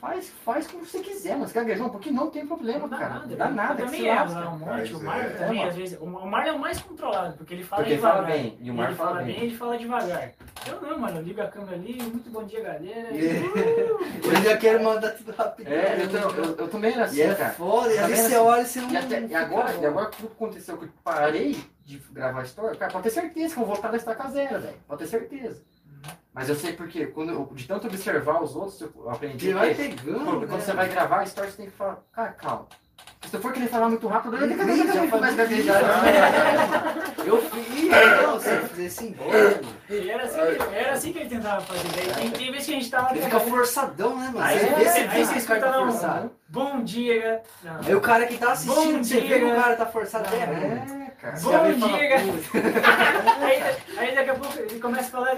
faz, 0.00 0.30
faz 0.44 0.66
como 0.66 0.84
você 0.84 1.00
quiser, 1.00 1.36
mas 1.36 1.52
gaguejou, 1.52 1.90
porque 1.90 2.10
não 2.10 2.30
tem 2.30 2.46
problema, 2.46 2.80
Não 2.80 2.88
dá 2.88 2.96
cara. 2.96 3.14
nada. 3.14 3.26
Não 3.26 3.36
dá 3.36 3.48
nada, 3.50 3.84
também 3.84 4.06
lá 4.08 4.24
um 4.50 4.58
monte, 4.58 4.94
o 4.94 5.00
Mário 5.02 5.30
é. 5.30 5.34
também, 5.34 5.62
É, 5.62 5.68
às 5.68 5.76
vezes. 5.76 5.98
O 6.00 6.06
Mário 6.06 6.48
é 6.50 6.52
o 6.52 6.58
mais 6.58 6.80
controlado, 6.80 7.36
porque 7.36 7.54
ele 7.54 7.62
fala 7.64 7.82
Porque 7.82 7.92
ele 7.94 8.00
devagar. 8.00 8.22
fala 8.24 8.32
bem, 8.36 8.58
e 8.60 8.70
o 8.70 8.74
Mário 8.74 8.90
ele 8.90 8.96
fala 8.96 9.10
fala 9.10 9.22
bem. 9.22 9.34
bem, 9.34 9.44
ele 9.44 9.56
fala 9.56 9.78
devagar. 9.78 10.32
Eu 10.66 10.80
não, 10.80 10.98
mano, 10.98 11.18
eu 11.18 11.22
ligo 11.22 11.40
a 11.42 11.46
câmera 11.48 11.74
ali, 11.76 12.02
muito 12.02 12.30
bom 12.30 12.44
dia, 12.44 12.60
galera. 12.62 13.08
e- 13.12 14.26
Eu 14.26 14.42
já 14.42 14.56
quero 14.56 14.82
mandar 14.84 15.10
tudo 15.12 15.32
rapidinho. 15.32 15.74
É, 15.76 16.02
eu, 16.02 16.08
tô- 16.10 16.28
eu, 16.36 16.56
eu 16.56 16.68
também 16.68 16.92
era 16.94 17.04
assim, 17.04 17.16
E 17.16 17.22
é 17.22 17.34
cara. 17.34 17.50
foda, 17.52 17.88
e 17.88 17.94
às 17.94 18.00
Tá 18.00 18.06
vezes 18.06 18.24
você 18.26 18.34
assim? 18.34 18.44
olha 18.44 18.62
e 18.62 18.66
você 18.66 18.80
não. 18.80 18.90
E, 18.90 18.96
até, 18.96 19.20
e 19.26 19.34
agora, 19.34 19.74
e 19.74 19.86
agora 19.86 20.06
que 20.10 20.16
tudo 20.18 20.32
aconteceu, 20.32 20.76
que 20.78 20.84
eu 20.84 20.90
parei 21.04 21.58
de 21.84 21.98
gravar 22.12 22.42
história, 22.42 22.76
cara, 22.78 22.92
pode 22.92 23.04
ter 23.04 23.10
certeza 23.10 23.54
que 23.54 23.60
eu 23.60 23.64
vou 23.66 23.74
voltar 23.74 23.90
da 23.90 23.96
estaca 23.96 24.28
zero, 24.28 24.60
velho. 24.60 24.74
Pode 24.86 25.02
ter 25.02 25.08
certeza. 25.08 25.62
Mas 26.32 26.48
eu 26.48 26.54
sei 26.54 26.72
porque, 26.74 27.06
quando 27.06 27.32
eu- 27.32 27.50
de 27.54 27.66
tanto 27.66 27.86
observar 27.88 28.42
os 28.42 28.54
outros, 28.54 28.80
eu 28.80 29.10
aprendi 29.10 29.48
Você 29.48 29.54
vai 29.54 29.74
que 29.74 29.88
pegando. 29.88 30.24
quando, 30.24 30.40
né? 30.42 30.46
quando 30.48 30.60
você 30.62 30.72
vai 30.72 30.88
gravar 30.88 31.20
a 31.20 31.24
história, 31.24 31.50
você 31.50 31.56
tem 31.56 31.66
que 31.66 31.72
falar, 31.72 31.98
cara, 32.12 32.28
calma. 32.32 32.66
Se 33.28 33.36
eu 33.36 33.40
for 33.40 33.52
querer 33.52 33.66
falar 33.68 33.88
muito 33.88 34.06
rápido, 34.06 34.36
eu 34.36 34.48
já 34.48 35.06
começo 35.08 35.32
a 35.34 35.36
gaguejar. 35.36 35.82
Eu 37.26 37.42
fiz, 37.42 37.88
não, 38.22 38.32
você 38.38 38.56
fazer 38.60 38.86
assim. 38.86 39.16
E 39.88 40.10
era 40.10 40.24
assim, 40.24 40.38
que- 40.38 40.74
era 40.74 40.92
assim 40.92 41.12
que 41.12 41.18
ele 41.18 41.28
tentava 41.28 41.60
fazer. 41.62 41.88
Daí 41.94 42.14
tem, 42.14 42.30
tem 42.30 42.50
vezes 42.52 42.66
que 42.66 42.72
a 42.72 42.76
gente 42.76 42.90
tava. 42.90 43.10
Ele 43.10 43.22
fica 43.24 43.40
forçadão, 43.40 44.16
né, 44.16 44.26
mano? 44.26 44.40
Aí 44.40 44.58
Você 44.58 45.00
aí 45.00 45.26
que 45.28 45.38
escuta 45.38 45.60
tá 45.60 45.70
lá 45.70 45.82
um- 45.82 45.90
forçado. 45.90 46.30
Bom 46.48 46.82
dia. 46.82 47.42
Não. 47.62 47.80
Aí 47.86 47.94
o 47.94 48.00
cara 48.00 48.26
que 48.26 48.36
tá 48.38 48.52
assistindo, 48.52 48.92
Bom 48.98 49.04
você 49.04 49.20
vê 49.20 49.38
que 49.38 49.44
o 49.44 49.54
cara 49.54 49.76
tá 49.76 49.86
forçado 49.86 50.26
até 50.26 50.44
ruim. 50.44 50.56
É, 51.06 51.10
cara. 51.20 51.40
Bom 51.40 51.66
e 51.66 51.74
dia. 51.74 52.20
"Putz, 52.20 52.50
aí, 53.42 53.76
aí 53.98 54.14
daqui 54.14 54.30
a 54.30 54.34
pouco 54.34 54.58
ele 54.58 54.80
começa 54.80 55.08
a 55.08 55.10
falar. 55.10 55.36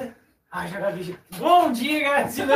Ah. 0.55 0.67
Bom 1.39 1.73
dia. 1.73 2.11
Pode. 2.21 2.43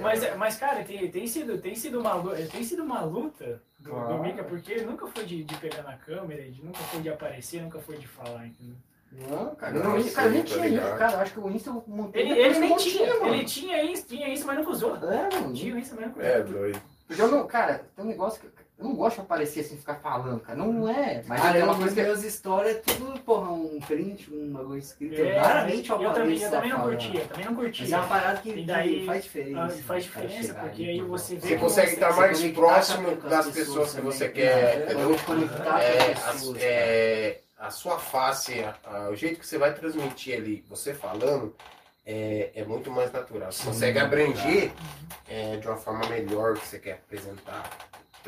Mas, 0.00 0.36
mas 0.36 0.56
cara, 0.56 0.84
tem, 0.84 1.10
tem, 1.10 1.26
sido, 1.26 1.58
tem, 1.58 1.74
sido 1.74 2.00
uma, 2.00 2.22
tem 2.50 2.62
sido 2.62 2.82
uma 2.82 3.00
luta 3.00 3.60
do, 3.78 3.90
do 3.90 3.90
Claro. 3.90 4.22
Mika, 4.22 4.44
porque 4.44 4.72
ele 4.72 4.86
nunca 4.86 5.06
foi 5.06 5.24
de, 5.24 5.42
de 5.42 5.54
pegar 5.56 5.82
na 5.82 5.96
câmera, 5.96 6.48
de, 6.48 6.64
nunca 6.64 6.78
foi 6.78 7.00
de 7.00 7.08
aparecer, 7.08 7.62
nunca 7.62 7.78
foi 7.80 7.96
de 7.96 8.06
falar, 8.06 8.46
entendeu? 8.46 8.76
Não, 9.12 9.54
cara, 9.54 9.72
Não, 9.72 9.94
não, 9.94 10.02
sim, 10.02 10.12
cara, 10.12 10.28
nem 10.28 10.42
tá 10.42 10.48
tinha 10.48 10.66
ligado. 10.66 10.88
isso, 10.88 10.98
cara. 10.98 11.18
Acho 11.18 11.32
que 11.32 11.40
o 11.40 11.50
Insta 11.50 11.70
eu 11.70 11.84
montei. 11.86 12.22
Ele, 12.22 12.38
ele 12.38 12.58
nem 12.58 12.76
tinha, 12.76 13.14
mano. 13.14 13.34
ele 13.34 13.44
tinha 13.44 13.82
isso, 13.82 14.06
tinha 14.06 14.28
isso, 14.28 14.46
mas 14.46 14.58
nunca 14.58 14.70
usou. 14.70 14.96
É, 14.96 15.34
mano. 15.34 15.54
Tinha 15.54 15.78
isso, 15.78 15.94
mas 15.96 16.06
nunca 16.06 16.20
usou. 16.20 16.30
É, 16.30 16.42
doido. 16.42 16.82
Porque 17.06 17.22
eu 17.22 17.28
não, 17.28 17.46
cara, 17.46 17.86
tem 17.94 18.04
um 18.04 18.08
negócio 18.08 18.40
que. 18.40 18.48
Eu 18.78 18.84
não 18.84 18.94
gosto 18.94 19.16
de 19.16 19.22
aparecer 19.22 19.60
assim, 19.60 19.78
ficar 19.78 19.94
falando, 19.94 20.38
cara. 20.40 20.58
Não 20.58 20.86
é. 20.86 21.22
Mas 21.26 21.40
Cara, 21.40 21.58
é 21.58 21.64
uma 21.64 21.76
coisa 21.76 21.94
que. 21.94 22.02
minhas 22.02 22.22
histórias 22.22 22.76
é 22.76 22.80
tudo, 22.80 23.18
porra, 23.20 23.50
um 23.50 23.80
print, 23.80 24.30
um 24.30 24.52
bagulho 24.52 24.78
escrito. 24.78 25.18
É, 25.18 25.38
Raramente 25.38 25.88
eu, 25.90 26.02
eu 26.02 26.12
também, 26.12 26.38
eu 26.42 26.50
também 26.50 26.70
não 26.70 26.78
falando. 26.80 26.90
curtia, 26.98 27.24
também 27.24 27.44
não 27.46 27.54
curtia. 27.54 27.84
Mas 27.84 27.92
é 27.92 27.96
uma 27.96 28.06
parada 28.06 28.40
que, 28.40 28.62
daí, 28.66 29.00
que 29.00 29.06
faz 29.06 29.24
diferença. 29.24 29.58
Ah, 29.62 29.68
faz 29.68 30.04
né, 30.06 30.12
cara, 30.12 30.26
diferença, 30.26 30.54
porque 30.54 30.84
aí 30.84 31.00
você 31.00 31.34
vê 31.36 31.40
Você 31.40 31.54
que 31.54 31.56
consegue 31.60 31.92
estar 31.94 32.12
se 32.12 32.18
mais 32.20 32.52
próximo 32.52 33.08
as 33.08 33.22
das 33.22 33.46
pessoas 33.46 33.54
pessoas 33.54 33.94
que 33.94 34.00
você 34.02 34.24
É, 34.26 34.28
quer, 34.28 34.42
é, 34.80 34.84
entendeu? 34.84 35.16
conectar 35.24 35.80
É, 35.82 35.96
com 36.04 36.12
as 36.12 36.26
as- 36.26 36.32
pessoas, 36.34 36.58
é, 36.62 37.40
a 37.58 37.70
sua 37.70 37.98
face, 37.98 38.60
a- 38.62 38.76
a- 38.84 39.08
o 39.08 39.16
jeito 39.16 39.40
que 39.40 39.46
você 39.46 39.56
vai 39.56 39.72
transmitir 39.72 40.36
ali, 40.36 40.62
você 40.68 40.92
falando, 40.92 41.56
é, 42.04 42.50
é 42.54 42.62
muito 42.66 42.90
mais 42.90 43.10
natural. 43.10 43.50
Você 43.50 43.64
consegue 43.64 43.98
abranger 43.98 44.70
é, 45.28 45.56
de 45.56 45.66
uma 45.66 45.76
forma 45.78 46.06
melhor 46.10 46.52
o 46.52 46.60
que 46.60 46.66
você 46.68 46.78
quer 46.78 46.92
apresentar. 46.92 47.70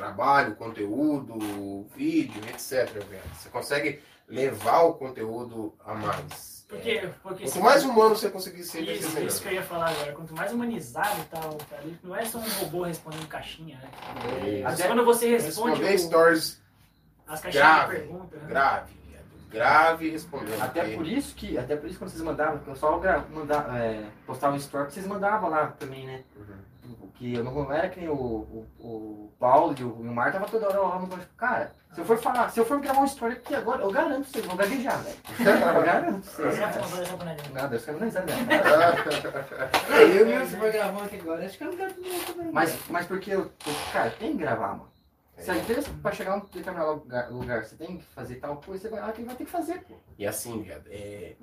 Trabalho, 0.09 0.55
conteúdo, 0.55 1.85
vídeo, 1.97 2.41
etc. 2.49 2.89
Você 3.35 3.49
consegue 3.51 4.01
levar 4.29 4.83
o 4.83 4.95
conteúdo 4.95 5.75
a 5.85 5.93
mais. 5.95 6.65
Porque, 6.69 6.91
É, 6.91 7.07
porque 7.23 7.45
quanto 7.45 7.49
se- 7.51 7.59
mais 7.61 7.83
humano 7.83 8.15
você 8.15 8.31
conseguir 8.31 8.63
ser, 8.63 8.83
Isso, 8.83 9.19
isso 9.21 9.43
que 9.43 9.49
eu 9.49 9.53
ia 9.55 9.63
falar 9.63 9.89
agora. 9.91 10.13
Quanto 10.13 10.35
mais 10.37 10.53
humanizado 10.53 11.21
e 11.21 11.25
tal, 11.25 11.55
tá 11.55 11.77
ali, 11.79 11.99
não 12.05 12.15
é 12.15 12.25
só 12.27 12.39
um 12.39 12.49
robô 12.61 12.83
respondendo 12.85 13.27
caixinha, 13.27 13.77
né? 13.79 13.91
É, 14.61 14.65
Até 14.65 14.87
quando 14.87 15.05
você 15.05 15.31
responde 15.37 15.83
Responder 15.83 15.95
o- 15.95 15.99
stories 15.99 16.63
as 17.27 17.41
caixinhas 17.41 17.67
grave, 17.67 17.95
de 17.97 18.03
pergunta, 18.03 18.37
né? 18.37 18.47
grave, 18.49 18.93
grave 19.51 20.11
respondendo. 20.11 20.61
Até 20.63 20.81
porque- 20.83 20.97
por 20.97 21.07
isso 21.09 21.35
que, 21.35 21.57
até 21.59 21.75
por 21.75 21.89
isso 21.89 21.99
quando 21.99 22.11
vocês 22.11 22.23
mandavam, 22.23 22.59
que 22.59 22.69
eu 22.69 22.77
só 22.77 22.99
gra- 22.99 23.25
manda, 23.33 23.57
é, 23.79 24.05
postava 24.27 24.55
um 24.55 24.59
story, 24.59 24.89
que 24.89 24.93
vocês 24.93 25.07
mandavam 25.07 25.49
lá 25.49 25.69
também, 25.69 26.07
né? 26.07 26.23
Que 27.19 27.35
eu 27.35 27.43
não 27.43 27.73
era 27.73 27.89
que 27.89 27.99
nem 27.99 28.09
o, 28.09 28.15
o, 28.15 28.67
o 28.79 29.33
Paulo 29.41 29.75
e 29.77 29.83
o, 29.83 29.97
Mar 30.05 30.31
tava 30.31 30.47
toda 30.47 30.69
hora 30.69 30.79
lá 30.79 31.01
no 31.01 31.07
banco. 31.09 31.27
Cara, 31.37 31.75
se 31.93 32.01
eu 32.01 32.05
for 32.05 32.17
falar, 32.17 32.49
se 32.49 32.61
eu 32.61 32.65
for 32.65 32.81
gravar 32.81 33.01
uma 33.01 33.07
história 33.07 33.37
aqui 33.37 33.57
agora, 33.57 33.83
eu 33.83 33.91
garanto 33.91 34.25
vocês, 34.25 34.47
vão 34.47 34.57
gaguejar, 34.57 35.03
velho. 35.03 35.17
Eu 35.75 35.83
garanto 35.83 36.25
vocês. 36.25 36.55
Você 36.55 36.61
vai 36.61 36.73
cara. 36.73 36.85
fazer 36.85 37.03
essa 37.03 37.17
panela. 37.17 37.39
Nada, 37.53 37.77
eu 37.77 37.81
quero 37.81 38.01
nem 38.01 38.11
saber. 38.11 38.33
É, 39.91 40.21
eu 40.21 40.27
mesmo, 40.27 40.47
se 40.47 40.57
for 40.57 40.71
gravando 40.73 41.05
aqui 41.05 41.17
agora, 41.17 41.45
acho 41.45 41.59
que 41.59 41.65
eu 41.65 41.69
não 41.71 41.77
quero 41.77 41.95
também. 41.95 42.53
Mas, 42.53 42.79
mas 42.89 43.07
porque 43.07 43.31
eu, 43.33 43.41
eu- 43.41 43.93
cara, 43.93 44.11
tem 44.11 44.33
que 44.33 44.39
gravar, 44.39 44.77
mano. 44.77 44.89
Se 45.39 45.51
a 45.51 45.57
empresa, 45.57 45.89
pra 46.03 46.13
chegar 46.13 46.33
a 46.33 46.37
um 46.37 46.41
determinado 46.41 46.93
lugar, 46.93 47.31
lugar, 47.31 47.65
você 47.65 47.77
tem 47.77 47.99
que 47.99 48.05
fazer 48.07 48.37
tal 48.37 48.57
coisa, 48.57 48.83
você 48.83 48.89
vai 48.89 49.01
lá 49.01 49.13
que 49.13 49.23
vai 49.23 49.35
ter 49.35 49.45
que 49.45 49.51
fazer, 49.51 49.83
pô. 49.83 49.95
E 50.19 50.27
assim, 50.27 50.63
viado, 50.63 50.87
é... 50.91 51.35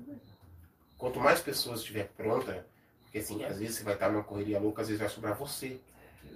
quanto 0.98 1.18
mais 1.18 1.40
pessoas 1.40 1.80
estiver 1.80 2.08
pronta, 2.16 2.66
porque 3.06 3.18
assim, 3.18 3.44
às 3.44 3.58
vezes 3.58 3.76
você 3.76 3.84
vai 3.84 3.94
estar 3.94 4.10
numa 4.10 4.22
correria 4.24 4.58
louca, 4.60 4.82
às 4.82 4.88
vezes 4.88 5.00
vai 5.00 5.08
sobrar 5.08 5.34
você. 5.34 5.80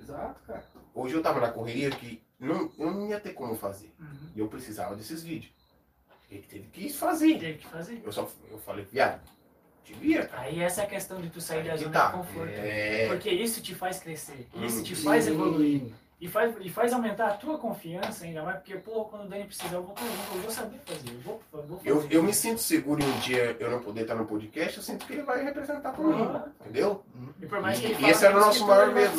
Exato, 0.02 0.40
cara. 0.46 0.64
Hoje 0.94 1.14
eu 1.14 1.22
tava 1.22 1.40
na 1.40 1.50
correria 1.50 1.90
que 1.90 2.22
não, 2.38 2.70
eu 2.78 2.90
não 2.90 3.08
ia 3.08 3.20
ter 3.20 3.32
como 3.34 3.54
fazer. 3.54 3.92
Uhum. 3.98 4.30
E 4.34 4.40
eu 4.40 4.48
precisava 4.48 4.96
desses 4.96 5.22
vídeos. 5.22 5.52
Ele 6.30 6.42
teve 6.42 6.68
que 6.68 6.90
fazer. 6.92 7.38
Teve 7.38 7.58
que 7.58 7.66
fazer. 7.66 8.00
Eu 8.04 8.12
só 8.12 8.28
eu 8.50 8.58
falei, 8.58 8.84
viado, 8.90 9.20
te 9.84 9.92
vira, 9.94 10.26
cara. 10.26 10.42
Aí 10.42 10.60
essa 10.60 10.82
é 10.82 10.84
a 10.84 10.88
questão 10.88 11.20
de 11.20 11.28
tu 11.28 11.40
sair 11.40 11.64
da 11.64 11.72
Aí 11.72 11.78
zona 11.78 11.90
tá. 11.92 12.06
de 12.06 12.16
conforto. 12.16 12.52
É. 12.52 13.08
Porque 13.08 13.30
isso 13.30 13.60
te 13.60 13.74
faz 13.74 13.98
crescer, 13.98 14.48
isso 14.62 14.80
Hum. 14.80 14.82
te 14.84 14.94
faz 14.94 15.26
evoluir. 15.26 15.92
E 16.20 16.28
faz, 16.28 16.54
e 16.60 16.68
faz 16.68 16.92
aumentar 16.92 17.28
a 17.28 17.32
tua 17.32 17.56
confiança 17.56 18.24
ainda 18.26 18.42
mais, 18.42 18.58
porque, 18.58 18.76
pô, 18.76 19.06
quando 19.06 19.24
o 19.24 19.28
Dani 19.28 19.44
precisar, 19.44 19.76
eu 19.76 19.82
vou, 19.82 19.94
eu 20.34 20.40
vou 20.42 20.50
saber 20.50 20.78
fazer, 20.84 21.14
eu 21.14 21.20
vou, 21.20 21.40
eu 21.50 21.62
vou 21.62 21.78
fazer. 21.78 21.90
Eu, 21.90 22.06
eu 22.10 22.22
me 22.22 22.34
sinto 22.34 22.60
seguro 22.60 23.02
em 23.02 23.06
um 23.06 23.18
dia 23.20 23.56
eu 23.58 23.70
não 23.70 23.80
poder 23.80 24.02
estar 24.02 24.14
no 24.16 24.26
podcast, 24.26 24.76
eu 24.76 24.82
sinto 24.82 25.06
que 25.06 25.14
ele 25.14 25.22
vai 25.22 25.42
representar 25.42 25.92
por 25.92 26.14
mim. 26.14 26.22
Ah. 26.30 26.44
Entendeu? 26.60 27.02
E 27.40 27.46
por 27.46 27.60
mais 27.62 27.78
que 27.80 27.86
ele 27.86 28.04
E 28.04 28.10
esse 28.10 28.26
era 28.26 28.36
o 28.36 28.40
nosso 28.40 28.66
maior 28.66 28.92
medo. 28.92 29.16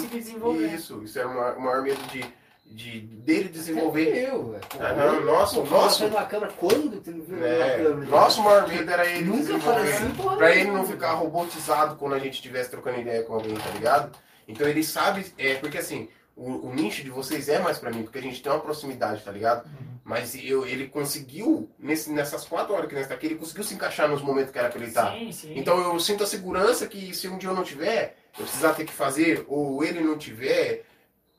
Isso, 0.75 1.01
isso 1.03 1.17
era 1.17 1.27
o 1.27 1.59
maior, 1.59 1.81
medo 1.81 1.99
de, 2.11 2.23
de 2.67 2.99
dele 2.99 3.49
desenvolver. 3.49 4.29
Eu, 4.29 4.51
velho. 4.51 4.63
Aham, 4.79 5.21
nosso, 5.21 5.63
Pô, 5.63 5.69
nosso, 5.71 6.07
na 6.07 6.25
câmera, 6.25 6.53
quando 6.55 7.01
tu 7.01 7.09
não 7.09 7.25
viu 7.25 7.43
é, 7.43 7.57
na 7.57 7.83
câmera? 7.89 8.11
nosso 8.11 8.43
maior 8.43 8.67
medo 8.67 8.91
era 8.91 9.07
ele 9.07 9.25
Nunca 9.25 9.37
desenvolver. 9.39 9.73
falei 9.73 9.91
assim. 9.93 10.37
Pra 10.37 10.55
ele 10.55 10.69
não 10.69 10.85
ficar 10.85 11.13
robotizado 11.13 11.95
quando 11.95 12.13
a 12.13 12.19
gente 12.19 12.35
estivesse 12.35 12.69
trocando 12.69 12.99
ideia 12.99 13.23
com 13.23 13.33
alguém, 13.33 13.55
tá 13.55 13.71
ligado? 13.71 14.15
Então 14.47 14.67
ele 14.67 14.83
sabe, 14.83 15.25
é, 15.37 15.55
porque 15.55 15.79
assim, 15.79 16.09
o, 16.35 16.67
o 16.67 16.73
nicho 16.73 17.03
de 17.03 17.09
vocês 17.09 17.49
é 17.49 17.59
mais 17.59 17.77
pra 17.77 17.91
mim, 17.91 18.03
porque 18.03 18.17
a 18.17 18.21
gente 18.21 18.41
tem 18.41 18.51
uma 18.51 18.61
proximidade, 18.61 19.23
tá 19.23 19.31
ligado? 19.31 19.69
Mas 20.03 20.35
eu, 20.35 20.65
ele 20.65 20.87
conseguiu, 20.87 21.69
nesse, 21.77 22.11
nessas 22.11 22.45
quatro 22.45 22.73
horas 22.73 22.89
que 22.89 22.95
nós 22.95 23.07
tá 23.07 23.13
aqui, 23.13 23.27
ele 23.27 23.35
conseguiu 23.35 23.63
se 23.63 23.73
encaixar 23.73 24.09
nos 24.09 24.21
momentos 24.21 24.51
que 24.51 24.57
era 24.57 24.69
pra 24.69 24.79
ele 24.79 24.89
estar. 24.89 25.13
Sim, 25.13 25.31
sim. 25.31 25.53
Então 25.55 25.79
eu 25.79 25.99
sinto 25.99 26.23
a 26.23 26.27
segurança 26.27 26.87
que 26.87 27.13
se 27.15 27.27
um 27.27 27.37
dia 27.37 27.49
eu 27.49 27.55
não 27.55 27.63
tiver, 27.63 28.17
eu 28.37 28.43
precisar 28.45 28.73
ter 28.73 28.85
que 28.85 28.93
fazer, 28.93 29.45
ou 29.47 29.83
ele 29.83 30.01
não 30.01 30.17
tiver, 30.17 30.85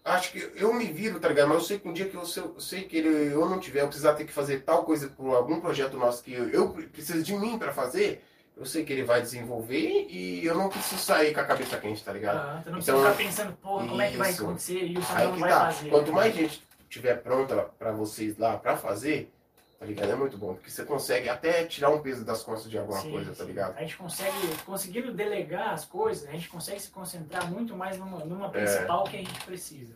acho 0.05 0.33
que 0.33 0.53
eu 0.55 0.73
me 0.73 0.87
viro, 0.87 1.19
tá 1.19 1.29
ligado? 1.29 1.49
Mas 1.49 1.59
eu 1.59 1.65
sei 1.65 1.79
que 1.79 1.89
um 1.89 1.93
dia 1.93 2.09
que 2.09 2.15
eu, 2.15 2.23
eu 2.23 2.61
sei 2.61 2.83
que 2.85 2.97
ele, 2.97 3.33
eu 3.35 3.49
não 3.49 3.59
tiver, 3.59 3.81
eu 3.83 3.89
precisar 3.89 4.15
ter 4.15 4.25
que 4.25 4.33
fazer 4.33 4.61
tal 4.61 4.85
coisa 4.85 5.09
por 5.09 5.35
algum 5.35 5.61
projeto 5.61 5.97
nosso 5.97 6.23
que 6.23 6.33
eu, 6.33 6.49
eu 6.51 6.69
preciso 6.71 7.23
de 7.23 7.35
mim 7.35 7.59
pra 7.59 7.73
fazer, 7.73 8.23
eu 8.57 8.65
sei 8.67 8.85
que 8.85 8.93
ele 8.93 9.05
vai 9.05 9.21
desenvolver 9.23 10.07
e 10.09 10.45
eu 10.45 10.55
não 10.55 10.69
preciso 10.69 11.01
sair 11.01 11.33
com 11.35 11.41
a 11.41 11.45
cabeça 11.45 11.79
quente, 11.79 12.03
tá 12.05 12.13
ligado? 12.13 12.37
Ah, 12.37 12.61
tu 12.63 12.71
não 12.71 12.79
Então, 12.79 12.95
precisa 13.03 13.13
ficar 13.13 13.17
pensando, 13.17 13.57
porra, 13.57 13.89
como 13.89 14.01
é 14.03 14.11
que 14.11 14.17
vai 14.17 14.31
acontecer 14.33 14.85
e 14.85 14.97
o 14.99 15.03
Aí 15.15 15.33
que 15.33 15.41
vai 15.41 15.51
tá. 15.51 15.73
fazer. 15.73 15.91
Quanto 15.91 16.13
mais 16.13 16.35
gente 16.35 16.63
tiver 16.89 17.15
pronta 17.23 17.57
pra 17.79 17.93
vocês 17.93 18.37
lá 18.37 18.59
pra 18.59 18.77
fazer, 18.77 19.33
tá 19.79 19.87
ligado? 19.87 20.13
É 20.13 20.15
muito 20.15 20.37
bom, 20.37 20.55
porque 20.55 20.71
você 20.71 20.85
consegue 20.85 21.29
até 21.29 21.65
tirar 21.65 21.89
um 21.91 22.01
peso 22.03 22.25
das 22.25 22.43
costas 22.43 22.71
de 22.71 22.79
alguma 22.79 23.01
Sim, 23.01 23.11
coisa, 23.13 23.35
tá 23.35 23.45
ligado? 23.45 23.77
A 23.77 23.81
gente 23.81 23.97
consegue, 23.97 24.37
conseguindo 24.67 25.13
delegar 25.13 25.71
as 25.73 25.85
coisas, 25.87 26.29
a 26.29 26.33
gente 26.33 26.49
consegue 26.49 26.79
se 26.81 26.91
concentrar 26.91 27.51
muito 27.51 27.75
mais 27.75 27.99
numa, 27.99 28.19
numa 28.25 28.51
principal 28.51 29.05
que 29.05 29.17
a 29.17 29.21
gente 29.21 29.41
precisa. 29.45 29.95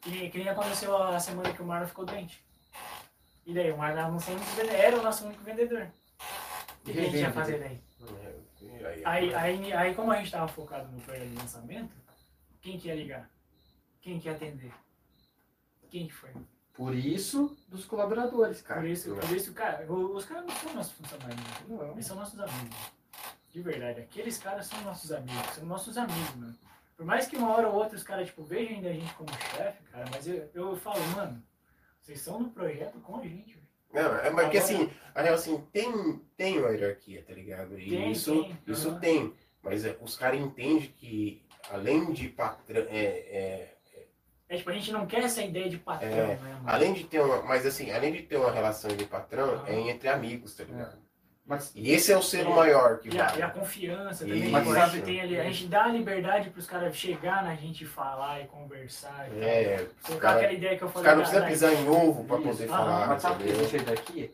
Que, 0.00 0.10
nem- 0.10 0.30
que 0.30 0.38
nem 0.38 0.48
aconteceu 0.48 0.96
a 0.96 1.18
semana 1.18 1.52
que 1.52 1.60
o 1.60 1.64
Marlon 1.66 1.88
ficou 1.88 2.04
doente. 2.04 2.40
E 3.44 3.52
daí, 3.52 3.72
o 3.72 3.76
Marlon 3.78 4.18
era 4.70 4.96
o 4.96 5.02
nosso 5.02 5.24
único 5.26 5.42
vendedor. 5.42 5.88
O 6.82 6.84
que, 6.84 6.92
que 6.92 6.98
a 7.00 7.02
gente 7.02 7.16
ia 7.16 7.32
fazer 7.32 7.58
daí? 7.58 7.80
Aí, 8.86 9.02
Aí, 9.04 9.34
aí, 9.34 9.72
aí, 9.72 9.94
como 9.94 10.12
a 10.12 10.16
gente 10.16 10.26
estava 10.26 10.48
focado 10.48 10.90
no 10.90 11.00
projeto 11.00 11.28
de 11.28 11.36
lançamento, 11.36 11.92
quem 12.60 12.78
que 12.78 12.88
ia 12.88 12.94
ligar? 12.94 13.30
Quem 14.00 14.18
que 14.20 14.28
ia 14.28 14.34
atender? 14.34 14.72
Quem 15.90 16.06
que 16.06 16.12
foi? 16.12 16.30
Por 16.74 16.94
isso, 16.94 17.56
dos 17.68 17.84
colaboradores, 17.86 18.60
cara. 18.60 18.80
Por 18.80 18.88
isso, 18.88 19.14
por 19.14 19.36
isso, 19.36 19.52
cara, 19.54 19.90
os 19.90 20.24
caras 20.26 20.46
não 20.46 20.54
são 20.56 20.74
nossos 20.74 20.92
funcionários. 20.92 21.36
né? 21.40 21.44
Não. 21.68 21.92
Eles 21.92 22.06
são 22.06 22.16
nossos 22.16 22.38
amigos. 22.38 22.76
De 23.50 23.62
verdade, 23.62 24.00
aqueles 24.00 24.36
caras 24.36 24.66
são 24.66 24.80
nossos 24.82 25.10
amigos, 25.10 25.46
são 25.54 25.64
nossos 25.64 25.96
amigos, 25.96 26.34
mano. 26.34 26.54
Por 26.96 27.06
mais 27.06 27.26
que 27.26 27.36
uma 27.36 27.50
hora 27.54 27.68
ou 27.68 27.74
outra 27.76 27.96
os 27.96 28.02
caras, 28.02 28.28
tipo, 28.28 28.44
vejam 28.44 28.74
ainda 28.76 28.90
a 28.90 28.92
gente 28.92 29.12
como 29.14 29.30
chefe, 29.32 29.82
cara, 29.84 30.04
mas 30.10 30.26
eu, 30.26 30.50
eu 30.54 30.76
falo, 30.76 31.00
mano, 31.14 31.42
vocês 32.00 32.20
são 32.20 32.38
no 32.40 32.50
projeto 32.50 33.00
com 33.00 33.16
a 33.16 33.22
gente, 33.22 33.54
velho. 33.54 33.65
Não, 33.92 34.14
é 34.16 34.30
porque 34.30 34.58
assim, 34.58 34.90
a 35.14 35.22
real, 35.22 35.34
assim, 35.34 35.58
tem, 35.72 36.20
tem 36.36 36.58
uma 36.58 36.70
hierarquia, 36.70 37.22
tá 37.26 37.32
ligado? 37.32 37.78
E 37.78 37.88
Tem, 37.88 38.12
isso 38.12 38.42
tem. 38.42 38.58
isso 38.66 38.88
Aham. 38.90 38.98
tem. 39.00 39.34
Mas 39.62 39.84
é, 39.84 39.96
os 40.00 40.16
caras 40.16 40.38
entendem 40.40 40.92
que, 40.96 41.42
além 41.70 42.12
de 42.12 42.28
patrão. 42.28 42.82
É, 42.88 43.04
é, 43.04 43.76
É 44.48 44.56
tipo, 44.56 44.70
a 44.70 44.72
gente 44.74 44.92
não 44.92 45.06
quer 45.06 45.22
essa 45.24 45.42
ideia 45.42 45.68
de 45.68 45.78
patrão, 45.78 46.08
É, 46.08 46.36
né, 46.36 46.60
além 46.66 46.92
de 46.92 47.04
ter 47.04 47.20
uma. 47.20 47.42
Mas 47.42 47.64
assim, 47.66 47.90
além 47.90 48.12
de 48.12 48.22
ter 48.22 48.36
uma 48.36 48.50
relação 48.52 48.90
de 48.94 49.04
patrão, 49.06 49.54
Aham. 49.54 49.66
é 49.68 49.80
entre 49.90 50.08
amigos, 50.08 50.54
tá 50.54 50.64
ligado? 50.64 50.98
Mas, 51.46 51.70
E 51.76 51.92
esse 51.92 52.10
é 52.10 52.16
o 52.18 52.22
selo 52.22 52.56
maior 52.56 52.98
que 52.98 53.08
E 53.08 53.20
a, 53.20 53.36
e 53.36 53.42
a 53.42 53.48
confiança 53.48 54.24
também. 54.24 54.46
Isso. 54.48 54.56
a, 54.56 54.86
gente 54.88 55.04
tem 55.04 55.20
ali, 55.20 55.38
a 55.38 55.44
gente 55.44 55.66
dá 55.68 55.84
a 55.84 55.88
liberdade 55.88 56.50
pros 56.50 56.66
caras 56.66 56.96
chegar 56.96 57.44
na 57.44 57.54
gente 57.54 57.84
e 57.84 57.86
falar 57.86 58.40
e 58.40 58.46
conversar. 58.48 59.28
E 59.32 59.40
É, 59.40 59.76
tal. 59.76 59.84
os 59.86 60.06
Colocar 60.08 60.20
caras 60.28 60.38
aquela 60.38 60.52
ideia 60.58 60.76
que 60.76 60.82
eu 60.82 60.88
os 60.88 60.92
falei. 60.92 61.04
caras 61.08 61.18
não 61.32 61.40
precisam 61.42 61.48
pisar 61.70 61.72
em 61.72 61.88
ovo 61.88 62.24
pra 62.24 62.38
Isso. 62.38 62.48
poder 62.48 62.64
Aham. 62.68 62.76
falar. 62.76 63.06
mas 63.06 63.22
sabe 63.22 63.52
por 63.52 63.68
que 63.68 63.78
daqui? 63.78 64.30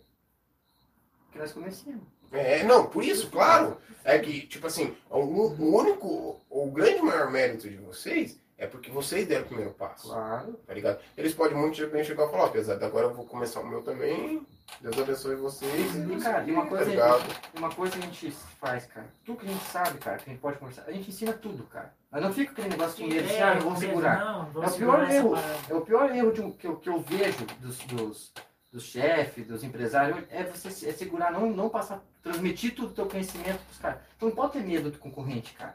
Porque 1.27 1.39
nós 1.39 1.53
conhecemos. 1.53 2.03
É, 2.33 2.63
não, 2.63 2.87
por 2.87 3.05
isso, 3.05 3.31
claro. 3.31 3.77
É 4.05 4.19
que, 4.19 4.47
tipo 4.47 4.67
assim, 4.67 4.97
o, 5.11 5.19
o 5.19 5.77
único, 5.77 6.41
o 6.49 6.71
grande 6.71 7.03
maior 7.03 7.31
mérito 7.31 7.69
de 7.69 7.77
vocês 7.77 8.41
é 8.63 8.67
porque 8.69 8.93
vocês 8.93 9.27
deram 9.27 9.43
o 9.43 9.49
primeiro 9.49 9.73
passo. 9.73 10.07
Claro. 10.07 10.53
Tá 10.65 10.73
ligado? 10.73 11.01
Eles 11.19 11.35
podem 11.35 11.57
muito 11.57 11.85
bem 11.89 12.05
chegar 12.05 12.29
e 12.29 12.31
falar, 12.31 12.45
ó, 12.45 12.47
apesar 12.47 12.77
de 12.77 12.85
agora 12.85 13.07
eu 13.07 13.15
vou 13.15 13.27
começar 13.27 13.59
o 13.59 13.67
meu 13.67 13.83
também. 13.83 14.47
Deus 14.81 14.97
abençoe 14.97 15.35
vocês. 15.35 15.97
E, 15.97 16.17
cara, 16.23 16.45
e 16.45 16.53
uma 16.53 16.67
coisa, 16.67 16.85
tá 16.85 16.91
ligado? 16.91 17.41
uma 17.59 17.75
coisa 17.75 17.93
que 17.93 17.99
a 17.99 18.07
gente 18.07 18.31
faz, 18.61 18.87
cara. 18.87 19.09
Tudo 19.25 19.39
que 19.41 19.47
a 19.47 19.49
gente 19.49 19.65
sabe, 19.65 19.99
cara, 19.99 20.17
que 20.17 20.31
a 20.31 20.33
gente 20.33 20.41
pode 20.41 20.59
conversar, 20.59 20.85
a 20.87 20.93
gente 20.93 21.09
ensina 21.11 21.33
tudo, 21.33 21.65
cara. 21.65 21.93
Mas 22.09 22.23
não 22.23 22.33
fica 22.33 22.53
aquele 22.53 22.69
negócio 22.69 22.97
de 22.97 23.13
medo, 23.13 23.27
assim, 23.27 23.41
ah, 23.41 23.55
não 23.57 23.61
vou 23.63 23.77
segurar. 23.77 24.25
Não, 24.25 24.45
vou 24.53 24.63
É 24.63 24.67
o 24.69 24.73
pior 24.73 25.11
erro. 25.11 25.35
É 25.69 25.75
o 25.75 25.81
pior 25.81 26.15
erro 26.15 26.33
de 26.33 26.41
um- 26.41 26.53
que, 26.53 26.67
eu, 26.69 26.77
que 26.77 26.89
eu 26.89 27.01
vejo 27.01 27.45
dos, 27.59 27.79
dos, 27.79 28.33
dos 28.73 28.85
chefes, 28.85 29.45
dos 29.45 29.65
empresários, 29.65 30.25
é 30.31 30.45
você 30.45 30.89
é 30.89 30.93
segurar, 30.93 31.33
não, 31.33 31.51
não 31.51 31.69
passar, 31.69 32.01
transmitir 32.23 32.77
todo 32.77 32.91
o 32.91 32.95
teu 32.95 33.07
conhecimento 33.07 33.59
pros 33.65 33.79
caras. 33.79 33.99
Tu 34.21 34.25
não 34.25 34.33
pode 34.33 34.53
ter 34.53 34.63
medo 34.63 34.89
do 34.89 34.99
concorrente, 34.99 35.53
cara. 35.55 35.75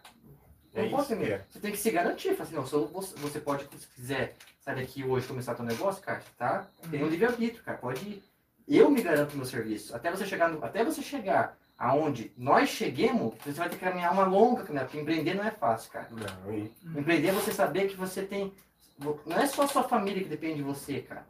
É 0.79 0.83
Não 0.83 0.89
pode 0.91 1.07
ter 1.07 1.15
medo. 1.15 1.31
é. 1.33 1.41
Você 1.49 1.59
tem 1.59 1.71
que 1.71 1.77
se 1.77 1.91
garantir. 1.91 2.29
Fala 2.35 2.43
assim, 2.43 2.55
não, 2.55 2.65
eu- 2.81 2.87
você, 2.87 3.15
você 3.17 3.39
pode, 3.39 3.63
se 3.77 3.87
quiser 3.95 4.35
sair 4.61 4.75
daqui 4.75 5.03
hoje 5.03 5.25
e 5.25 5.27
começar 5.29 5.55
teu 5.55 5.65
negócio, 5.65 6.01
cara, 6.03 6.21
tá? 6.37 6.65
Tem 6.91 7.03
um 7.03 7.07
livre-arbítrio, 7.07 7.63
cara. 7.63 7.77
Pode 7.77 7.99
ir. 8.05 8.23
Eu 8.67 8.89
me 8.91 9.01
garanto 9.01 9.31
no 9.31 9.37
meu 9.37 9.45
serviço. 9.45 9.95
Até 9.95 10.11
você 10.11 10.25
chegar, 10.25 10.49
no- 10.49 10.63
até 10.63 10.83
você 10.83 11.01
chegar 11.01 11.57
aonde 11.77 12.31
nós 12.37 12.69
cheguemos, 12.69 13.33
você 13.43 13.51
vai 13.53 13.69
ter 13.69 13.77
que 13.77 13.85
caminhar 13.85 14.11
uma 14.11 14.25
longa 14.25 14.63
caminhada, 14.63 14.87
porque 14.87 14.99
empreender 15.01 15.35
não 15.35 15.43
é 15.43 15.51
fácil, 15.51 15.91
cara. 15.91 16.07
Não, 16.11 16.53
e- 16.53 16.71
Empreender 16.95 17.29
é 17.29 17.31
você 17.31 17.51
saber 17.51 17.87
que 17.87 17.95
você 17.95 18.23
tem. 18.23 18.53
Não 18.99 19.37
é 19.37 19.45
só 19.45 19.63
a 19.63 19.67
sua 19.67 19.83
família 19.83 20.23
que 20.23 20.29
depende 20.29 20.55
de 20.55 20.63
você, 20.63 21.01
cara. 21.01 21.25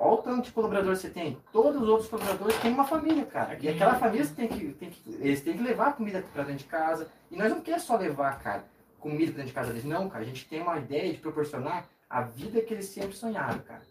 Olha 0.00 0.12
o 0.12 0.16
tanto 0.18 0.44
de 0.44 0.52
colaborador 0.52 0.92
que 0.94 1.00
você 1.00 1.10
tem. 1.10 1.36
Todos 1.52 1.82
os 1.82 1.88
outros 1.88 2.08
colaboradores 2.08 2.54
têm 2.60 2.72
uma 2.72 2.84
família, 2.84 3.24
cara. 3.24 3.58
E 3.60 3.68
aquela 3.68 3.96
família 3.96 4.24
você 4.24 4.34
tem 4.34 4.46
que, 4.46 4.68
tem 4.74 4.90
que, 4.90 5.10
eles 5.20 5.40
têm 5.40 5.56
que 5.56 5.62
levar 5.62 5.94
comida 5.96 6.22
pra 6.32 6.44
dentro 6.44 6.58
de 6.58 6.64
casa. 6.70 7.08
E 7.30 7.36
nós 7.36 7.50
não 7.50 7.60
queremos 7.60 7.84
só 7.84 7.96
levar, 7.96 8.38
cara, 8.40 8.64
comida 9.00 9.32
dentro 9.32 9.46
de 9.48 9.52
casa 9.52 9.68
deles. 9.68 9.84
Não, 9.84 10.08
cara. 10.08 10.22
A 10.24 10.26
gente 10.26 10.46
tem 10.46 10.60
uma 10.60 10.76
ideia 10.78 11.12
de 11.12 11.18
proporcionar 11.18 11.86
a 12.08 12.22
vida 12.22 12.60
que 12.62 12.72
eles 12.74 12.86
sempre 12.86 13.14
sonharam, 13.16 13.58
cara. 13.60 13.82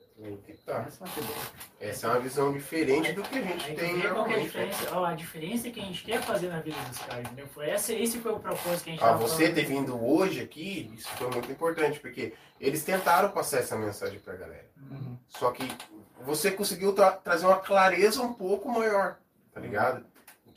Tá. 0.66 0.84
Essa 0.88 1.04
é 1.04 1.08
uma 1.08 1.14
ideia. 1.18 1.40
Essa 1.80 2.08
é 2.08 2.10
uma 2.10 2.20
visão 2.20 2.52
diferente 2.52 3.14
do 3.14 3.22
que 3.22 3.38
a 3.38 3.42
gente 3.44 3.76
tem 3.76 4.02
é 4.02 4.08
a 4.08 4.14
normalmente. 4.14 4.38
né? 4.38 4.44
diferença, 4.66 4.98
ó, 4.98 5.06
a 5.06 5.14
diferença 5.14 5.70
que 5.70 5.80
a 5.80 5.84
gente 5.84 6.04
quer 6.04 6.22
fazer 6.24 6.50
na 6.50 6.60
vida 6.60 6.76
dos 6.90 6.98
caras, 6.98 7.26
entendeu? 7.26 7.46
Foi 7.50 7.70
essa, 7.70 7.94
esse 7.94 8.18
foi 8.18 8.32
o 8.32 8.40
propósito 8.40 8.84
que 8.86 8.90
a 8.90 8.94
gente 8.94 9.04
Ah, 9.04 9.14
você 9.14 9.44
falando. 9.44 9.54
ter 9.56 9.66
vindo 9.66 10.04
hoje 10.04 10.42
aqui, 10.42 10.92
isso 10.98 11.08
foi 11.10 11.30
muito 11.30 11.52
importante, 11.52 12.00
porque 12.00 12.34
eles 12.60 12.84
tentaram 12.84 13.30
passar 13.30 13.60
essa 13.60 13.76
mensagem 13.76 14.18
pra 14.20 14.34
galera. 14.36 14.66
Uhum. 14.90 15.18
Só 15.28 15.52
que 15.52 15.72
você 16.26 16.50
conseguiu 16.50 16.94
tra- 16.94 17.12
trazer 17.12 17.46
uma 17.46 17.60
clareza 17.60 18.20
um 18.24 18.34
pouco 18.34 18.68
maior, 18.72 19.18
tá 19.54 19.60
ligado? 19.62 20.04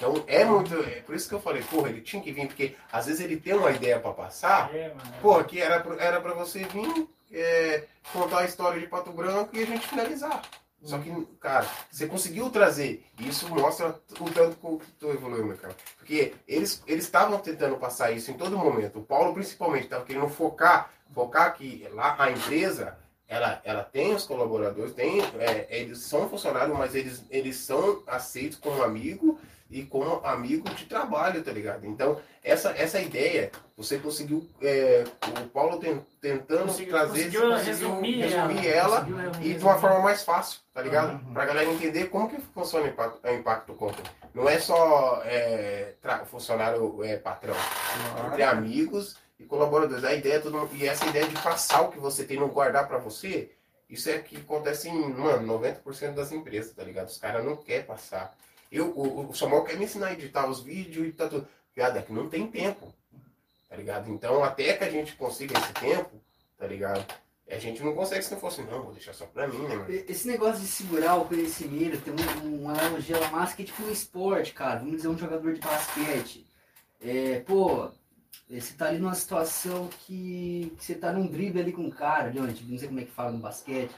Então 0.00 0.24
é 0.26 0.44
muito. 0.46 0.74
É 0.74 1.02
por 1.02 1.14
isso 1.14 1.28
que 1.28 1.34
eu 1.34 1.40
falei, 1.42 1.62
porra, 1.62 1.90
ele 1.90 2.00
tinha 2.00 2.22
que 2.22 2.32
vir, 2.32 2.46
porque 2.46 2.74
às 2.90 3.04
vezes 3.04 3.20
ele 3.20 3.36
tem 3.36 3.52
uma 3.52 3.70
ideia 3.70 4.00
pra 4.00 4.12
passar, 4.14 4.74
É, 4.74 4.94
porra, 5.20 5.44
que 5.44 5.60
era, 5.60 5.78
pra- 5.80 6.02
era 6.02 6.20
pra 6.22 6.32
você 6.32 6.64
vir 6.64 7.06
é, 7.30 7.84
contar 8.12 8.38
a 8.40 8.44
história 8.46 8.80
de 8.80 8.86
Pato 8.86 9.12
Branco 9.12 9.54
e 9.54 9.62
a 9.62 9.66
gente 9.66 9.86
finalizar. 9.86 10.40
Só 10.82 10.96
que, 10.98 11.10
cara, 11.38 11.66
você 11.90 12.06
conseguiu 12.06 12.48
trazer. 12.48 13.04
E 13.18 13.28
isso 13.28 13.46
mostra 13.54 14.00
o 14.18 14.30
tanto 14.30 14.56
que 14.78 14.92
tu 14.98 15.10
evoluiu, 15.10 15.44
meu 15.44 15.56
cara. 15.58 15.76
Porque 15.98 16.32
eles 16.48 16.82
eles 16.86 17.04
estavam 17.04 17.38
tentando 17.38 17.76
passar 17.76 18.10
isso 18.12 18.30
em 18.30 18.34
todo 18.38 18.56
momento. 18.56 18.98
O 19.00 19.02
Paulo, 19.04 19.34
principalmente, 19.34 19.84
estava 19.84 20.06
querendo 20.06 20.28
focar, 20.30 20.90
focar 21.14 21.54
que 21.54 21.86
lá 21.92 22.16
a 22.18 22.30
empresa, 22.30 22.96
ela, 23.28 23.60
ela 23.62 23.84
tem 23.84 24.14
os 24.14 24.24
colaboradores, 24.24 24.94
tem, 24.94 25.20
é, 25.38 25.66
eles 25.68 25.98
são 25.98 26.30
funcionários, 26.30 26.74
mas 26.76 26.94
eles, 26.94 27.22
eles 27.28 27.56
são 27.56 28.02
aceitos 28.06 28.56
como 28.58 28.82
amigo 28.82 29.38
e 29.70 29.84
como 29.84 30.20
amigo 30.24 30.68
de 30.70 30.84
trabalho, 30.86 31.42
tá 31.44 31.52
ligado? 31.52 31.86
Então, 31.86 32.20
essa, 32.42 32.70
essa 32.70 33.00
ideia, 33.00 33.52
você 33.76 33.98
conseguiu, 33.98 34.48
é, 34.60 35.04
o 35.44 35.48
Paulo 35.48 35.78
ten- 35.78 36.04
tentando 36.20 36.66
Conseguiu- 36.66 36.90
trazer, 36.92 37.24
conseguiu 37.24 37.40
conseguiu 37.50 37.64
resumir, 37.90 38.20
resumir 38.22 38.66
ela 38.66 39.00
conseguiu 39.04 39.30
e 39.42 39.54
de 39.54 39.64
uma 39.64 39.78
forma 39.78 40.00
mais 40.00 40.22
fácil, 40.24 40.60
tá 40.74 40.82
ligado? 40.82 41.12
Uhum. 41.24 41.32
Pra 41.32 41.44
galera 41.46 41.70
entender 41.70 42.06
como 42.06 42.28
que 42.28 42.40
funciona 42.40 42.86
o 42.86 42.88
Impacto, 42.88 43.20
a 43.22 43.32
Impacto. 43.32 43.76
Não 44.34 44.48
é 44.48 44.58
só 44.58 45.22
é, 45.24 45.94
tra- 46.02 46.24
funcionário 46.24 47.02
é, 47.04 47.16
patrão, 47.16 47.54
entre 48.26 48.42
amigos 48.42 49.16
e 49.38 49.44
colaboradores. 49.44 50.04
A 50.04 50.14
ideia 50.14 50.34
é 50.34 50.38
todo 50.40 50.58
mundo, 50.58 50.70
e 50.74 50.86
essa 50.86 51.06
ideia 51.06 51.26
de 51.26 51.34
passar 51.42 51.82
o 51.82 51.90
que 51.92 51.98
você 51.98 52.24
tem, 52.24 52.38
não 52.38 52.48
guardar 52.48 52.86
pra 52.88 52.98
você, 52.98 53.52
isso 53.88 54.08
é 54.10 54.18
que 54.18 54.36
acontece 54.36 54.88
em, 54.88 55.10
mano, 55.14 55.46
90% 55.60 56.14
das 56.14 56.30
empresas, 56.32 56.72
tá 56.74 56.82
ligado? 56.82 57.06
Os 57.08 57.18
caras 57.18 57.44
não 57.44 57.56
querem 57.56 57.84
passar. 57.84 58.36
Eu, 58.70 58.90
o, 58.90 59.30
o 59.30 59.34
Samuel 59.34 59.64
quer 59.64 59.76
me 59.76 59.84
ensinar 59.84 60.08
a 60.08 60.12
editar 60.12 60.48
os 60.48 60.60
vídeos 60.60 61.08
e 61.08 61.12
tá 61.12 61.28
tudo. 61.28 61.46
Viado, 61.74 61.96
é 61.96 62.02
que 62.02 62.12
não 62.12 62.28
tem 62.28 62.46
tempo, 62.46 62.92
tá 63.68 63.76
ligado? 63.76 64.10
Então, 64.10 64.42
até 64.42 64.74
que 64.74 64.84
a 64.84 64.90
gente 64.90 65.14
consiga 65.16 65.58
esse 65.58 65.72
tempo, 65.74 66.10
tá 66.56 66.66
ligado? 66.66 67.04
A 67.48 67.58
gente 67.58 67.82
não 67.82 67.94
consegue 67.94 68.22
se 68.22 68.30
não 68.30 68.38
fosse, 68.38 68.62
não, 68.62 68.82
vou 68.82 68.92
deixar 68.92 69.12
só 69.12 69.26
pra 69.26 69.48
mim, 69.48 69.58
né? 69.58 70.04
Esse 70.08 70.28
negócio 70.28 70.60
de 70.60 70.68
segurar 70.68 71.16
o 71.16 71.24
conhecimento, 71.24 72.00
tem 72.00 72.14
um, 72.14 72.60
uma 72.62 72.72
analogia 72.72 73.18
lá 73.18 73.28
massa 73.30 73.56
que 73.56 73.62
é 73.62 73.66
tipo 73.66 73.82
um 73.82 73.90
esporte, 73.90 74.52
cara. 74.52 74.78
Vamos 74.78 74.96
dizer, 74.96 75.08
um 75.08 75.18
jogador 75.18 75.52
de 75.52 75.60
basquete. 75.60 76.46
É, 77.00 77.40
pô, 77.40 77.90
você 78.48 78.74
tá 78.74 78.86
ali 78.86 78.98
numa 78.98 79.14
situação 79.14 79.88
que, 80.00 80.72
que 80.76 80.84
você 80.84 80.94
tá 80.94 81.12
num 81.12 81.26
drible 81.26 81.60
ali 81.60 81.72
com 81.72 81.82
um 81.82 81.90
cara, 81.90 82.28
ali, 82.28 82.38
onde, 82.38 82.64
não 82.64 82.78
sei 82.78 82.86
como 82.86 83.00
é 83.00 83.04
que 83.04 83.10
fala 83.10 83.32
no 83.32 83.38
basquete. 83.38 83.90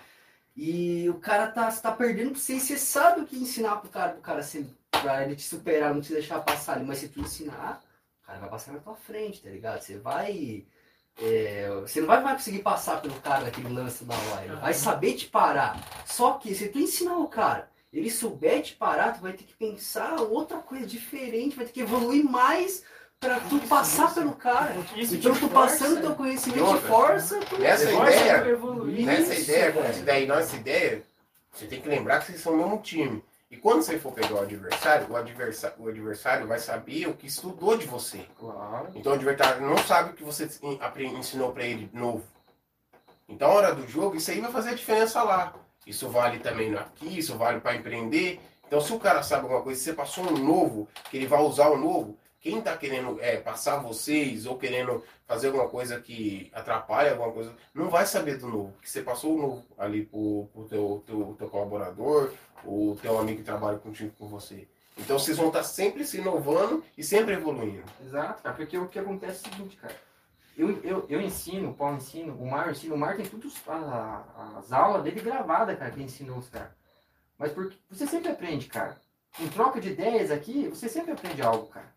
E 0.55 1.09
o 1.09 1.15
cara 1.15 1.47
tá, 1.47 1.71
tá 1.73 1.93
perdendo 1.93 2.33
pra 2.33 2.41
você 2.41 2.55
e 2.55 2.61
você 2.61 2.77
sabe 2.77 3.23
o 3.23 3.27
que 3.27 3.37
ensinar 3.37 3.77
pro 3.77 3.89
cara, 3.89 4.13
pro 4.13 4.21
cara 4.21 4.43
ser, 4.43 4.67
pra 4.91 5.25
ele 5.25 5.35
te 5.35 5.43
superar, 5.43 5.95
não 5.95 6.03
te 6.03 6.13
deixar 6.13 6.41
passar 6.41 6.77
ali. 6.77 6.85
Mas 6.85 6.99
se 6.99 7.09
tu 7.09 7.21
ensinar, 7.21 7.83
o 8.23 8.27
cara 8.27 8.39
vai 8.39 8.51
passar 8.51 8.73
na 8.73 8.81
tua 8.81 8.95
frente, 8.95 9.43
tá 9.43 9.49
ligado? 9.49 9.81
Você 9.81 9.99
vai. 9.99 10.67
é, 11.21 11.69
você 11.81 12.01
não 12.01 12.07
vai 12.07 12.23
mais 12.23 12.37
conseguir 12.37 12.61
passar 12.61 13.01
pelo 13.01 13.15
cara 13.21 13.45
naquele 13.45 13.69
lance 13.73 14.05
da. 14.05 14.15
Ele 14.45 14.57
vai 14.57 14.75
saber 14.75 15.15
te 15.15 15.27
parar. 15.27 15.81
Só 16.07 16.35
que 16.35 16.55
se 16.55 16.69
tu 16.69 16.79
ensinar 16.79 17.17
o 17.17 17.29
cara, 17.29 17.71
ele 17.93 18.11
souber 18.11 18.63
te 18.63 18.75
parar, 18.75 19.13
tu 19.15 19.23
vai 19.23 19.33
ter 19.33 19.45
que 19.45 19.55
pensar 19.55 20.21
outra 20.21 20.59
coisa 20.59 20.87
diferente, 20.87 21.57
vai 21.57 21.65
ter 21.65 21.73
que 21.73 21.81
evoluir 21.81 22.25
mais 22.25 22.85
pra 23.23 23.39
tu 23.41 23.59
passar 23.69 24.13
pelo 24.13 24.33
cara. 24.33 24.75
Isso 24.97 25.15
Então 25.15 25.33
te 25.33 25.39
tu 25.41 25.49
força, 25.49 25.79
passando 25.79 26.01
teu 26.01 26.15
conhecimento 26.17 26.59
E 26.59 26.63
te 26.63 26.69
outra, 26.75 26.89
força. 26.89 27.39
tu- 27.41 27.59
Nessa 27.59 27.89
força 27.89 28.11
ideia, 28.17 28.49
evoluir. 28.49 29.07
Nessa 29.07 29.33
Isso, 29.35 29.43
ideia, 29.51 29.79
essa 29.79 30.03
daí, 30.03 30.27
nossa 30.27 30.57
ideia, 30.57 31.03
você 31.53 31.67
tem 31.67 31.81
que 31.81 31.89
lembrar 31.89 32.19
que 32.19 32.27
vocês 32.27 32.41
são 32.41 32.55
o 32.55 32.57
mesmo 32.57 32.79
time. 32.79 33.25
E 33.49 33.57
quando 33.57 33.83
você 33.83 33.99
for 33.99 34.13
pegar 34.13 34.35
o 34.35 34.41
adversário, 34.41 35.07
o 35.09 35.17
adversário, 35.17 35.77
o 35.79 35.89
adversário 35.89 36.47
vai 36.49 36.59
saber 36.59 37.07
o 37.07 37.15
que 37.15 37.27
estudou 37.29 37.77
de 37.77 37.87
você. 37.87 38.27
Claro. 38.41 38.89
Então 38.95 39.13
o 39.13 39.15
adversário 39.15 39.61
não 39.63 39.79
sabe 39.79 40.11
o 40.11 40.15
que 40.15 40.25
você 40.25 40.49
ensinou 41.17 41.53
pra 41.53 41.65
ele 41.65 41.89
novo. 41.93 42.25
Então, 43.29 43.51
a 43.51 43.55
hora 43.55 43.75
do 43.75 43.87
jogo, 43.87 44.17
isso 44.17 44.31
aí 44.31 44.41
vai 44.41 44.51
fazer 44.51 44.71
a 44.71 44.75
diferença 44.75 45.23
lá. 45.23 45.55
Isso 45.87 46.09
vale 46.09 46.39
também 46.41 46.75
aqui, 46.75 47.19
isso 47.19 47.37
vale 47.39 47.61
para 47.61 47.75
empreender. 47.77 48.41
Então, 48.67 48.81
se 48.81 48.93
o 48.93 48.99
cara 48.99 49.23
sabe 49.23 49.43
alguma 49.43 49.63
coisa, 49.63 49.79
se 49.79 49.85
você 49.87 49.93
passou 49.93 50.25
um 50.25 50.37
novo, 50.39 50.89
que 51.11 51.17
ele 51.19 51.27
vai 51.27 51.41
usar 51.43 51.69
o 51.69 51.77
novo, 51.79 52.17
quem 52.43 52.61
tá 52.61 52.77
querendo 52.77 53.19
é, 53.21 53.37
passar 53.37 53.77
vocês 53.79 54.45
ou 54.47 54.59
querendo 54.59 55.03
fazer 55.27 55.47
alguma 55.47 55.69
coisa 55.69 56.01
que 56.01 56.51
atrapalha 56.53 57.13
alguma 57.13 57.31
coisa, 57.33 57.55
não 57.73 57.89
vai 57.89 58.05
saber 58.05 58.37
do 58.37 58.49
novo. 58.49 58.73
Porque 58.73 58.89
você 58.89 59.01
passou 59.01 59.37
o 59.37 59.41
novo 59.41 59.65
ali 59.79 60.05
pro, 60.05 60.49
teu, 60.69 61.03
teu, 61.07 61.37
teu 61.39 61.49
colaborador, 61.49 62.33
o 62.65 62.99
teu 63.01 63.17
amigo 63.19 63.39
que 63.39 63.45
trabalha 63.45 63.79
contigo 63.79 64.13
com 64.19 64.27
você. 64.27 64.67
Então, 64.99 65.19
vocês 65.19 65.39
vão 65.39 65.47
estar 65.47 65.63
sempre 65.63 66.05
se 66.05 66.19
inovando 66.19 66.85
e 66.99 67.05
sempre 67.05 67.33
evoluindo. 67.35 67.85
Exato, 68.05 68.43
cara, 68.43 68.55
porque 68.57 68.77
o 68.77 68.89
que 68.89 68.99
acontece 68.99 69.47
é 69.47 69.49
o 69.49 69.53
seguinte, 69.53 69.77
cara. 69.77 69.97
Eu, 70.59 70.83
eu, 70.83 71.07
eu 71.09 71.21
ensino, 71.21 71.71
o 71.71 71.75
Paulo 71.75 71.97
ensina, 71.97 72.33
o 72.33 72.47
Mar 72.51 72.71
ensina, 72.71 72.95
o 72.95 72.99
Mar 72.99 73.17
tem 73.17 73.25
a- 73.69 74.55
as 74.59 74.71
aulas 74.71 75.03
dele 75.03 75.21
gravadas, 75.21 75.79
cara, 75.79 75.91
que 75.93 76.03
ensinou 76.03 76.39
os 76.39 76.49
caras. 76.49 76.73
Mas 77.39 77.53
porque 77.53 77.77
você 77.89 78.07
sempre 78.07 78.31
aprende, 78.31 78.67
cara. 78.67 79.01
Em 79.41 79.49
troca 79.49 79.81
de 79.81 79.91
ideias 79.91 80.31
aqui, 80.31 80.69
você 80.69 80.89
sempre 80.89 81.13
aprende 81.13 81.41
algo, 81.41 81.69
cara. 81.69 81.91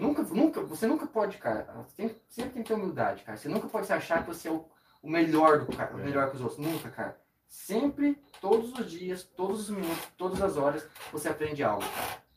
Nunca, 0.00 0.22
nunca, 0.22 0.60
você 0.62 0.86
nunca 0.86 1.06
pode, 1.06 1.36
cara. 1.38 1.66
você 1.86 1.94
tem- 2.02 2.16
sempre 2.28 2.50
tem 2.52 2.62
que 2.62 2.68
ter 2.68 2.74
humildade, 2.74 3.22
cara. 3.22 3.36
Você 3.36 3.48
nunca 3.48 3.68
pode 3.68 3.86
se 3.86 3.92
achar 3.92 4.22
que 4.22 4.28
você 4.28 4.48
é 4.48 4.50
o, 4.52 4.64
o 5.02 5.10
melhor 5.10 5.60
do 5.64 5.76
cara, 5.76 5.94
o 5.94 6.00
É. 6.00 6.04
melhor 6.04 6.30
que 6.30 6.36
os 6.36 6.42
outros. 6.42 6.58
Nunca, 6.58 6.88
cara. 6.90 7.16
Sempre, 7.48 8.16
todos 8.40 8.72
os 8.78 8.90
dias, 8.90 9.22
todos 9.24 9.60
os 9.62 9.70
minutos, 9.70 10.06
todas 10.16 10.40
as 10.40 10.56
horas, 10.56 10.86
você 11.12 11.28
aprende 11.28 11.62
algo, 11.62 11.82
cara. 11.82 12.30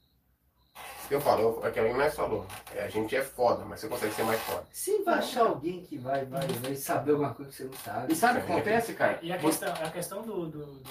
Isso 1.00 1.08
que 1.10 1.16
eu 1.16 1.22
falo, 1.22 1.60
é 1.64 1.70
que 1.72 1.80
a 1.80 1.84
mim 1.84 1.94
mais 1.94 2.16
falou. 2.16 2.46
É, 2.74 2.84
a 2.84 2.90
gente 2.90 3.16
é 3.16 3.22
foda, 3.22 3.64
mas 3.66 3.80
você 3.82 3.88
consegue 3.88 4.14
ser 4.14 4.24
mais 4.24 4.42
foda. 4.42 4.66
Sempre 4.72 5.04
vai 5.04 5.20
achar 5.20 5.46
alguém 5.46 5.84
que 5.84 5.98
vai, 5.98 6.26
vai, 6.26 6.48
vai 6.48 6.76
saber 6.76 7.12
alguma 7.12 7.34
coisa 7.34 7.52
que 7.52 7.58
você 7.58 7.64
não 7.66 7.74
sabe. 7.74 8.14
E 8.14 8.16
sabe 8.16 8.40
o 8.40 8.46
que 8.46 8.52
acontece, 8.52 8.94
cara? 8.94 9.20
E 9.22 9.32
a 9.32 9.38
questão, 9.38 9.72
a 9.74 9.90
questão 9.92 10.22
do, 10.22 10.48
do, 10.50 10.66
do, 10.66 10.84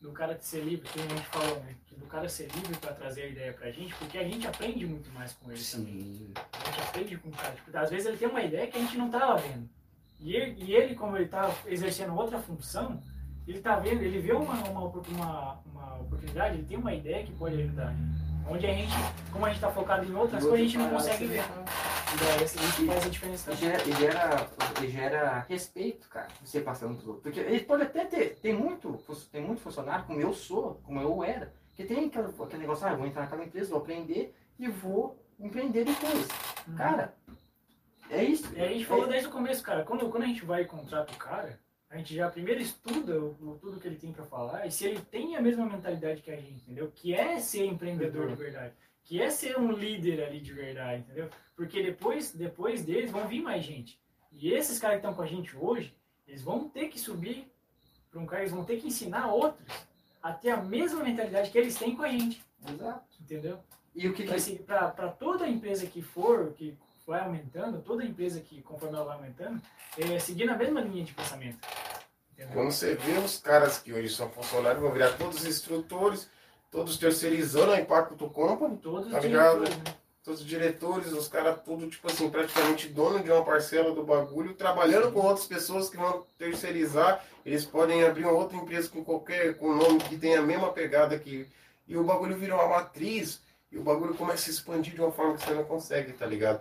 do 0.00 0.12
cara 0.12 0.34
de 0.34 0.44
ser 0.44 0.64
livre, 0.64 0.88
que 0.88 0.98
a 0.98 1.02
gente 1.02 1.26
falou, 1.26 1.60
né? 1.60 1.74
Que 1.86 1.94
do 1.94 2.06
cara 2.06 2.28
ser 2.28 2.48
livre 2.54 2.76
pra 2.78 2.92
trazer 2.92 3.22
a 3.22 3.26
ideia 3.26 3.52
pra 3.52 3.70
gente, 3.70 3.94
porque 3.96 4.16
a 4.16 4.24
gente 4.24 4.46
aprende 4.46 4.86
muito 4.86 5.12
mais 5.12 5.32
com 5.34 5.52
ele 5.52 5.62
também. 5.62 6.02
Sim. 6.02 6.32
A 6.52 6.70
gente 6.70 6.80
aprende 6.80 7.16
com 7.18 7.28
o 7.28 7.32
cara. 7.32 7.54
Tipo, 7.54 7.76
às 7.76 7.90
vezes 7.90 8.06
ele 8.06 8.16
tem 8.16 8.28
uma 8.28 8.42
ideia 8.42 8.66
que 8.66 8.78
a 8.78 8.80
gente 8.80 8.96
não 8.96 9.10
tava 9.10 9.36
vendo. 9.36 9.68
E 10.18 10.34
ele, 10.34 10.64
e 10.64 10.74
ele 10.74 10.94
como 10.94 11.16
ele 11.16 11.26
tá 11.26 11.54
exercendo 11.66 12.14
outra 12.14 12.38
função, 12.38 13.02
ele 13.46 13.60
tá 13.60 13.76
vendo, 13.76 14.02
ele 14.02 14.20
vê 14.20 14.32
uma, 14.32 14.54
uma, 14.68 14.80
uma, 14.80 15.60
uma 15.66 15.96
oportunidade, 16.00 16.56
ele 16.56 16.66
tem 16.66 16.78
uma 16.78 16.94
ideia 16.94 17.24
que 17.24 17.32
pode 17.32 17.60
ajudar. 17.60 17.94
Onde 18.50 18.66
a 18.66 18.72
gente, 18.72 18.92
como 19.32 19.46
a 19.46 19.50
gente 19.50 19.60
tá 19.60 19.70
focado 19.70 20.04
em 20.04 20.14
outras 20.14 20.42
coisas, 20.42 20.60
a 20.60 20.62
gente 20.64 20.78
não 20.78 20.90
consegue 20.90 21.26
ver. 21.26 21.44
E 22.12 22.18
daí 22.18 22.44
isso 22.44 22.86
faz 22.86 23.06
a 23.06 23.08
diferença 23.08 23.52
E 23.52 23.56
gera, 23.56 23.82
e 23.84 23.92
gera, 23.92 24.50
e 24.82 24.88
gera 24.88 25.46
respeito, 25.48 26.08
cara, 26.08 26.26
você 26.42 26.60
passando 26.60 26.96
pros 26.96 27.06
outros. 27.06 27.22
Porque 27.22 27.38
ele 27.38 27.60
pode 27.60 27.84
até 27.84 28.04
ter, 28.04 28.40
tem 28.40 28.52
muito, 28.52 28.98
tem 29.30 29.40
muito 29.40 29.60
funcionário, 29.60 30.04
como 30.04 30.20
eu 30.20 30.32
sou, 30.32 30.80
como 30.82 31.00
eu 31.00 31.22
era, 31.22 31.54
que 31.76 31.84
tem 31.84 32.06
aquele, 32.06 32.26
aquele 32.26 32.62
negócio, 32.62 32.88
ah, 32.88 32.90
eu 32.90 32.96
vou 32.96 33.06
entrar 33.06 33.22
naquela 33.22 33.44
empresa, 33.44 33.70
vou 33.70 33.78
aprender 33.78 34.34
e 34.58 34.66
vou 34.66 35.16
empreender 35.38 35.84
depois. 35.84 36.26
Cara, 36.76 37.14
é 38.10 38.24
isso. 38.24 38.52
E 38.56 38.60
a 38.60 38.66
gente 38.66 38.84
falou 38.84 39.06
desde 39.06 39.28
o 39.28 39.32
começo, 39.32 39.62
cara, 39.62 39.84
quando, 39.84 40.10
quando 40.10 40.24
a 40.24 40.26
gente 40.26 40.44
vai 40.44 40.62
e 40.62 40.66
contrata 40.66 41.12
o 41.12 41.16
cara, 41.16 41.60
a 41.90 41.96
gente 41.98 42.14
já 42.14 42.30
primeiro 42.30 42.60
estuda 42.60 43.20
o, 43.20 43.36
o- 43.40 43.58
tudo 43.60 43.80
que 43.80 43.88
ele 43.88 43.96
tem 43.96 44.12
pra 44.12 44.24
falar 44.24 44.66
e 44.66 44.70
se 44.70 44.86
ele 44.86 45.00
tem 45.00 45.36
a 45.36 45.42
mesma 45.42 45.66
mentalidade 45.66 46.22
que 46.22 46.30
a 46.30 46.36
gente, 46.36 46.62
entendeu? 46.62 46.90
Que 46.94 47.14
é 47.14 47.38
ser 47.40 47.64
empreendedor 47.66 48.28
de 48.28 48.34
verdade, 48.36 48.72
que 49.04 49.20
é 49.20 49.28
ser 49.30 49.58
um 49.58 49.72
líder 49.72 50.22
ali 50.24 50.40
de 50.40 50.52
verdade, 50.52 51.02
entendeu? 51.02 51.28
Porque 51.56 51.82
depois, 51.82 52.32
depois 52.32 52.84
deles 52.84 53.10
vão 53.10 53.26
vir 53.26 53.42
mais 53.42 53.64
gente. 53.64 53.98
E 54.32 54.52
esses 54.52 54.78
caras 54.78 54.96
que 54.96 54.98
estão 55.06 55.14
com 55.14 55.22
a 55.22 55.26
gente 55.26 55.56
hoje, 55.56 55.92
eles 56.26 56.42
vão 56.42 56.68
ter 56.68 56.88
que 56.88 56.98
subir 56.98 57.50
para 58.10 58.20
um 58.20 58.26
cara, 58.26 58.42
eles 58.42 58.52
vão 58.52 58.64
ter 58.64 58.80
que 58.80 58.86
ensinar 58.86 59.32
outros 59.32 59.66
a 60.22 60.32
ter 60.32 60.50
a 60.50 60.56
mesma 60.62 61.02
mentalidade 61.02 61.50
que 61.50 61.58
eles 61.58 61.76
têm 61.76 61.96
com 61.96 62.02
a 62.02 62.08
gente, 62.08 62.42
Exato. 62.68 63.04
entendeu? 63.20 63.58
E 63.94 64.06
o 64.08 64.14
que, 64.14 64.24
que 64.24 64.32
Assim, 64.32 64.56
para 64.58 65.08
toda 65.08 65.48
empresa 65.48 65.84
que 65.86 66.00
for, 66.00 66.52
que 66.52 66.78
vai 67.10 67.20
aumentando, 67.20 67.82
toda 67.82 68.04
empresa 68.04 68.40
que, 68.40 68.62
conforme 68.62 68.94
ela 68.94 69.04
vai 69.04 69.16
aumentando, 69.16 69.60
é 69.98 70.18
seguir 70.20 70.44
na 70.44 70.56
mesma 70.56 70.80
linha 70.80 71.04
de 71.04 71.12
pensamento. 71.12 71.58
Entendeu? 72.32 72.54
Quando 72.54 72.70
você 72.70 72.94
vê 72.94 73.18
os 73.18 73.38
caras 73.38 73.78
que 73.78 73.92
hoje 73.92 74.08
são 74.08 74.30
funcionários, 74.30 74.80
vão 74.80 74.92
virar 74.92 75.18
todos 75.18 75.44
instrutores, 75.44 76.30
todos 76.70 76.96
terceirizando 76.96 77.72
a 77.72 77.80
Impacto 77.80 78.30
Company, 78.30 78.76
Todos 78.78 79.10
Tá 79.10 79.18
ligado? 79.18 79.58
diretores, 79.64 79.76
né? 79.84 79.94
todos 80.22 80.40
os 80.40 80.46
diretores, 80.46 81.12
os 81.12 81.26
caras 81.26 81.60
tudo, 81.64 81.90
tipo 81.90 82.06
assim, 82.06 82.30
praticamente 82.30 82.88
dono 82.88 83.22
de 83.22 83.30
uma 83.30 83.44
parcela 83.44 83.92
do 83.92 84.04
bagulho, 84.04 84.54
trabalhando 84.54 85.10
com 85.10 85.18
outras 85.20 85.46
pessoas 85.46 85.90
que 85.90 85.96
vão 85.96 86.24
terceirizar, 86.38 87.24
eles 87.44 87.64
podem 87.64 88.04
abrir 88.04 88.22
uma 88.24 88.32
outra 88.32 88.56
empresa 88.56 88.88
com 88.88 89.02
qualquer, 89.04 89.56
com 89.56 89.74
nome 89.74 89.98
que 89.98 90.16
tenha 90.16 90.38
a 90.38 90.42
mesma 90.42 90.70
pegada 90.72 91.18
que. 91.18 91.48
E 91.88 91.96
o 91.96 92.04
bagulho 92.04 92.36
vira 92.36 92.54
uma 92.54 92.68
matriz, 92.68 93.40
e 93.72 93.78
o 93.78 93.82
bagulho 93.82 94.14
começa 94.14 94.36
a 94.36 94.44
se 94.44 94.50
expandir 94.50 94.94
de 94.94 95.00
uma 95.00 95.12
forma 95.12 95.34
que 95.36 95.44
você 95.44 95.54
não 95.54 95.64
consegue, 95.64 96.12
tá 96.12 96.26
ligado? 96.26 96.60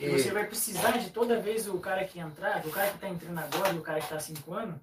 E 0.00 0.08
você 0.08 0.30
vai 0.32 0.46
precisar 0.46 0.98
de 0.98 1.10
toda 1.10 1.38
vez 1.40 1.68
o 1.68 1.78
cara 1.78 2.04
que 2.04 2.18
entrar, 2.18 2.64
o 2.66 2.70
cara 2.70 2.88
que 2.88 2.94
está 2.96 3.08
entrando 3.08 3.38
agora 3.38 3.72
e 3.72 3.78
o 3.78 3.82
cara 3.82 3.98
que 3.98 4.04
está 4.06 4.16
há 4.16 4.20
5 4.20 4.52
anos, 4.54 4.80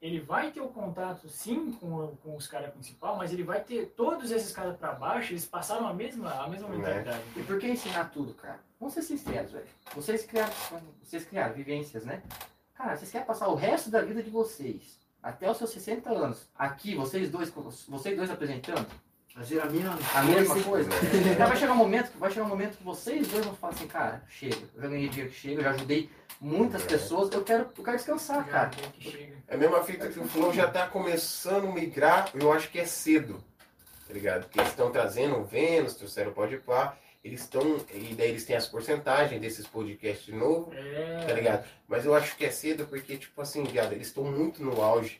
ele 0.00 0.18
vai 0.20 0.50
ter 0.50 0.62
o 0.62 0.68
contato 0.68 1.28
sim 1.28 1.72
com, 1.72 1.88
o- 1.94 2.16
com 2.22 2.34
os 2.34 2.46
caras 2.46 2.70
principais, 2.72 3.18
mas 3.18 3.32
ele 3.34 3.42
vai 3.42 3.60
ter 3.62 3.92
todos 3.94 4.30
esses 4.30 4.50
caras 4.50 4.74
para 4.78 4.92
baixo, 4.92 5.32
eles 5.34 5.44
passaram 5.44 5.86
a 5.86 5.92
mesma, 5.92 6.30
a 6.42 6.48
mesma 6.48 6.68
Né? 6.70 6.76
mentalidade. 6.78 7.22
E 7.36 7.42
por 7.42 7.58
que 7.58 7.66
ensinar 7.68 8.04
tudo, 8.10 8.32
cara? 8.32 8.58
Vamos 8.78 8.94
ser 8.94 9.02
sinceros, 9.02 9.52
velho. 9.52 9.66
Vocês 9.94 10.24
criaram, 10.24 10.52
vocês 11.02 11.24
criaram 11.26 11.52
vivências, 11.54 12.06
né? 12.06 12.22
Cara, 12.74 12.96
vocês 12.96 13.10
querem 13.10 13.26
passar 13.26 13.48
o 13.48 13.54
resto 13.54 13.90
da 13.90 14.00
vida 14.00 14.22
de 14.22 14.30
vocês, 14.30 14.98
até 15.22 15.50
os 15.50 15.58
seus 15.58 15.68
60 15.68 16.08
anos, 16.08 16.48
aqui, 16.56 16.94
vocês 16.94 17.30
dois, 17.30 17.50
vocês 17.86 18.16
dois 18.16 18.30
apresentando, 18.30 18.86
Fazer 19.40 19.60
a 19.60 19.64
mesma 19.66 19.98
a 20.14 20.22
mesma 20.22 20.62
coisa. 20.62 20.90
coisa. 20.90 21.16
Então 21.32 21.48
vai 21.48 21.56
chegar 21.56 21.72
um 21.72 21.76
momento, 21.76 22.10
que- 22.10 22.18
vai 22.18 22.30
chegar 22.30 22.44
um 22.44 22.48
momento 22.48 22.76
que 22.76 22.84
vocês 22.84 23.26
dois 23.28 23.44
vão 23.46 23.54
falar 23.56 23.72
assim, 23.72 23.86
cara, 23.86 24.22
chega, 24.28 24.56
eu 24.74 24.82
já 24.82 24.88
ganhei 24.88 25.08
dinheiro 25.08 25.30
que 25.32 25.38
chega, 25.38 25.60
eu 25.60 25.64
já 25.64 25.70
ajudei 25.70 26.10
muitas 26.38 26.82
É. 26.82 26.86
pessoas, 26.86 27.32
eu 27.32 27.42
quero, 27.42 27.66
eu 27.76 27.82
quero 27.84 27.96
descansar, 27.96 28.44
Já 28.44 28.52
cara. 28.52 28.68
tem 28.70 28.90
que 28.90 29.10
chega. 29.10 29.34
É 29.48 29.54
a 29.54 29.56
mesma 29.58 29.82
fita 29.82 30.08
que 30.08 30.20
o 30.20 30.24
Flow 30.28 30.52
já 30.52 30.70
tá 30.70 30.86
começando 30.88 31.68
a 31.68 31.72
migrar, 31.72 32.30
eu 32.34 32.52
acho 32.52 32.68
que 32.70 32.78
é 32.78 32.84
cedo, 32.84 33.42
tá 34.06 34.12
ligado? 34.12 34.42
Porque 34.42 34.60
eles 34.60 34.70
estão 34.72 34.90
trazendo 34.90 35.36
o 35.38 35.44
Vênus, 35.44 35.94
trouxeram 35.94 36.32
o 36.32 36.34
Pode 36.34 36.58
Pá, 36.58 36.98
eles 37.24 37.40
estão, 37.40 37.78
e 37.94 38.14
daí 38.14 38.28
eles 38.28 38.44
têm 38.44 38.56
as 38.56 38.66
porcentagens 38.68 39.40
desses 39.40 39.66
podcasts 39.66 40.34
novos, 40.34 40.74
É, 40.76 41.24
tá 41.26 41.32
ligado? 41.32 41.64
Mas 41.88 42.04
eu 42.04 42.14
acho 42.14 42.36
que 42.36 42.44
é 42.44 42.50
cedo 42.50 42.86
porque, 42.86 43.16
tipo 43.16 43.40
assim, 43.40 43.64
viado, 43.64 43.92
eles 43.94 44.08
estão 44.08 44.24
muito 44.24 44.62
no 44.62 44.82
auge, 44.82 45.18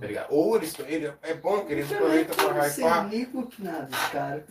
tá 0.00 0.06
ligado? 0.06 0.26
Ou 0.30 0.56
eles 0.56 0.68
estão, 0.70 0.86
ele, 0.86 1.12
é 1.22 1.34
bom 1.34 1.64
que 1.64 1.72
eles 1.72 1.90
aproveitam 1.92 2.34
sei 2.70 2.84
hypar, 2.84 3.06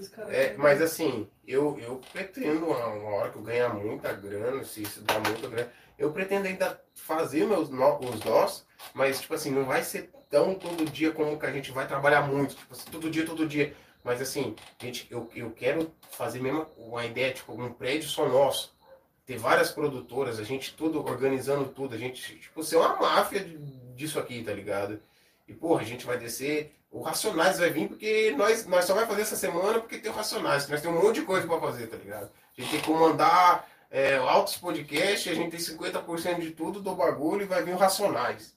os 0.02 0.08
caras. 0.10 0.34
é, 0.34 0.56
mas 0.58 0.82
assim, 0.82 1.28
eu, 1.48 1.78
eu 1.80 2.02
pretendo, 2.12 2.66
uma, 2.66 2.78
hora 3.16 3.30
que 3.30 3.38
eu 3.38 3.42
ganhar 3.42 3.74
muita 3.74 4.12
grana, 4.14 4.64
se 4.64 4.84
isso 4.84 5.02
dá 5.02 5.20
muita 5.20 5.48
grana, 5.48 5.72
eu 5.98 6.12
pretendo 6.12 6.48
ainda 6.48 6.82
fazer 6.96 7.46
meus, 7.46 7.70
no- 7.70 8.00
os 8.00 8.24
nós, 8.24 8.66
mas 8.94 9.22
tipo 9.22 9.34
assim, 9.34 9.52
não 9.52 9.66
vai 9.66 9.84
ser 9.84 10.10
tão 10.30 10.56
todo 10.56 10.86
dia 10.86 11.12
como 11.12 11.38
que 11.38 11.46
a 11.46 11.52
gente 11.52 11.72
vai 11.72 11.88
trabalhar 11.88 12.22
muito, 12.24 12.56
tipo 12.56 12.74
assim, 12.74 12.90
todo 12.90 13.10
dia, 13.10 13.26
todo 13.26 13.46
dia. 13.48 13.74
Mas 14.04 14.20
assim, 14.22 14.56
gente, 14.82 15.06
eu, 15.12 15.30
eu 15.36 15.52
quero 15.52 15.92
fazer 16.10 16.40
mesmo 16.42 16.66
uma 16.78 17.06
ideia, 17.06 17.32
tipo, 17.34 17.54
um 17.54 17.72
prédio 17.72 18.10
só 18.10 18.28
nosso. 18.28 18.74
Ter 19.28 19.38
várias 19.38 19.70
produtoras, 19.70 20.40
a 20.40 20.44
gente 20.44 20.74
tudo 20.76 21.00
organizando 21.06 21.66
tudo, 21.70 21.94
a 21.94 21.98
gente, 21.98 22.40
tipo, 22.40 22.64
ser 22.64 22.78
uma 22.78 22.96
máfia 22.96 23.42
de- 23.42 23.58
disso 23.96 24.18
aqui, 24.20 24.44
tá 24.44 24.52
ligado? 24.52 25.00
E, 25.52 25.54
porra, 25.54 25.82
a 25.82 25.86
gente 25.86 26.06
vai 26.06 26.18
descer. 26.18 26.74
O 26.90 27.02
Racionais 27.02 27.60
vai 27.60 27.70
vir 27.70 27.90
porque 27.90 28.34
nós, 28.38 28.66
nós 28.66 28.86
só 28.86 28.94
vai 28.94 29.06
fazer 29.06 29.22
essa 29.22 29.36
semana 29.36 29.80
porque 29.80 29.98
tem 29.98 30.10
o 30.10 30.16
Racionais. 30.16 30.68
Nós 30.68 30.82
temos 30.82 31.00
um 31.00 31.06
monte 31.06 31.20
de 31.20 31.26
coisa 31.26 31.46
pra 31.46 31.60
fazer, 31.60 31.88
tá 31.88 31.98
ligado? 31.98 32.32
A 32.58 32.62
gente 32.62 32.72
tem 32.72 32.80
que 32.80 32.86
comandar 32.86 33.68
é, 33.90 34.16
altos 34.16 34.56
podcasts, 34.56 35.32
a 35.32 35.36
gente 35.36 35.52
tem 35.52 35.60
50% 35.60 36.40
de 36.40 36.52
tudo 36.52 36.82
do 36.82 36.96
bagulho 36.96 37.44
e 37.44 37.48
vai 37.48 37.64
vir 37.64 37.74
o 37.74 37.78
Racionais. 37.78 38.56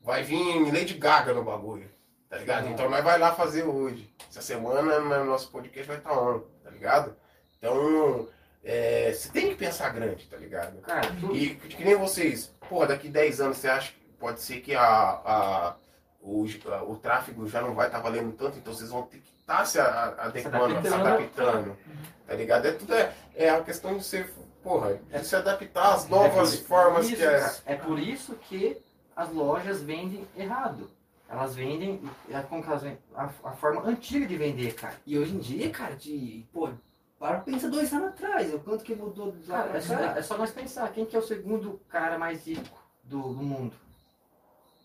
Vai 0.00 0.22
vir 0.22 0.72
Lady 0.72 0.94
Gaga 0.94 1.34
no 1.34 1.42
bagulho, 1.42 1.90
tá 2.30 2.38
ligado? 2.38 2.68
Então 2.68 2.88
nós 2.88 3.02
vai 3.02 3.18
lá 3.18 3.34
fazer 3.34 3.64
hoje. 3.64 4.08
Essa 4.30 4.40
semana 4.40 5.00
no 5.00 5.24
nosso 5.24 5.50
podcast 5.50 5.88
vai 5.88 5.98
estar 5.98 6.12
on, 6.12 6.40
tá 6.62 6.70
ligado? 6.70 7.16
Então, 7.58 8.28
é, 8.62 9.12
você 9.12 9.28
tem 9.28 9.48
que 9.48 9.56
pensar 9.56 9.90
grande, 9.90 10.26
tá 10.26 10.36
ligado? 10.36 10.80
Cara, 10.82 11.08
tudo, 11.20 11.36
E 11.36 11.56
que 11.56 11.84
nem 11.84 11.96
vocês, 11.96 12.54
porra, 12.68 12.86
daqui 12.86 13.08
10 13.08 13.40
anos 13.40 13.58
você 13.58 13.68
acha 13.68 13.92
que 13.92 13.98
pode 14.18 14.40
ser 14.40 14.60
que 14.60 14.74
a, 14.74 14.84
a, 14.84 15.76
o, 16.20 16.44
a- 16.72 16.82
o 16.84 16.96
tráfego 16.96 17.46
já 17.46 17.60
não 17.60 17.74
vai 17.74 17.86
estar 17.86 18.00
valendo 18.00 18.32
tanto, 18.36 18.58
então 18.58 18.72
vocês 18.72 18.90
vão 18.90 19.02
ter 19.02 19.18
que 19.18 19.30
estar 19.40 19.64
se 19.64 19.78
a- 19.80 19.84
a- 19.84 20.24
adequando, 20.26 20.80
se 20.82 20.88
adaptando. 20.94 21.06
adaptando, 21.06 21.78
tá 22.26 22.34
ligado? 22.34 22.66
É 22.66 22.72
tudo 22.72 22.94
é, 22.94 23.14
é 23.34 23.50
a 23.50 23.62
questão 23.62 23.96
de 23.96 24.04
ser, 24.04 24.32
porra, 24.62 24.94
de 24.94 25.24
se 25.26 25.36
adaptar 25.36 25.94
às 25.94 26.08
novas 26.08 26.54
É 26.54 26.56
por 26.58 26.66
formas 26.66 27.06
isso, 27.06 27.16
que 27.16 27.22
é. 27.24 27.52
é 27.66 27.76
por 27.76 27.98
isso 27.98 28.34
que 28.34 28.76
as 29.16 29.30
lojas 29.32 29.82
vendem 29.82 30.26
errado. 30.36 30.90
Elas 31.30 31.54
vendem 31.54 32.02
é, 32.30 32.40
como 32.40 32.62
que 32.62 32.68
elas 32.68 32.82
vendem? 32.82 32.98
A, 33.14 33.24
a 33.44 33.52
forma 33.52 33.82
antiga 33.82 34.26
de 34.26 34.36
vender, 34.36 34.74
cara. 34.74 34.94
E 35.06 35.18
hoje 35.18 35.34
em 35.34 35.38
dia, 35.38 35.70
cara, 35.70 35.94
de. 35.94 36.46
Pô, 36.52 36.70
para 37.18 37.40
pensa 37.40 37.68
dois 37.68 37.92
anos 37.92 38.08
atrás, 38.08 38.52
o 38.54 38.60
quanto 38.60 38.82
que 38.84 38.94
mudou 38.94 39.34
lá 39.46 39.64
Cara, 39.64 39.76
é 39.76 39.80
só, 39.80 39.94
é 39.94 40.22
só 40.22 40.38
nós 40.38 40.50
pensar, 40.52 40.90
quem 40.92 41.04
que 41.04 41.14
é 41.16 41.18
o 41.18 41.22
segundo 41.22 41.80
cara 41.88 42.16
mais 42.18 42.46
rico 42.46 42.82
do, 43.04 43.20
do 43.34 43.42
mundo? 43.42 43.74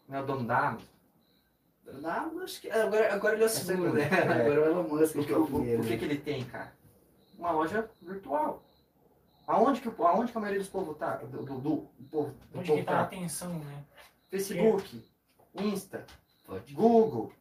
Não 0.09 0.19
é 0.19 0.21
o 0.21 0.25
dono 0.25 0.45
da 0.45 0.57
Amazon? 0.69 0.87
Não, 1.85 2.43
acho 2.43 2.61
que. 2.61 2.69
Agora, 2.69 3.13
agora 3.13 3.35
ele 3.35 3.43
é 3.43 3.45
o 3.45 3.49
segundo, 3.49 3.93
né? 3.93 4.03
É. 4.03 4.21
Agora 4.21 4.53
é 4.53 4.59
o 4.59 4.65
Elon 4.65 4.83
Musk 4.83 5.19
que 5.19 5.33
é 5.33 5.37
o, 5.37 5.45
primeiro. 5.45 5.81
o 5.81 5.85
que, 5.85 5.97
que 5.97 6.05
ele 6.05 6.17
tem, 6.17 6.45
cara? 6.45 6.73
Uma 7.37 7.51
loja 7.51 7.89
virtual. 8.01 8.63
Aonde 9.45 9.81
que, 9.81 9.89
aonde 10.01 10.31
que 10.31 10.37
a 10.37 10.41
maioria 10.41 10.61
dos 10.61 10.69
povos 10.69 10.97
tá? 10.97 11.17
Do, 11.17 11.43
do, 11.43 11.59
do, 11.59 11.59
do 11.99 12.09
povo, 12.09 12.31
do 12.51 12.59
Onde 12.59 12.67
povo 12.67 12.79
que 12.79 12.85
tá 12.85 12.93
a 12.93 12.95
tá? 12.95 13.01
atenção, 13.03 13.59
né? 13.59 13.83
Facebook, 14.29 15.03
Insta, 15.53 16.05
Pode. 16.45 16.73
Google. 16.73 17.31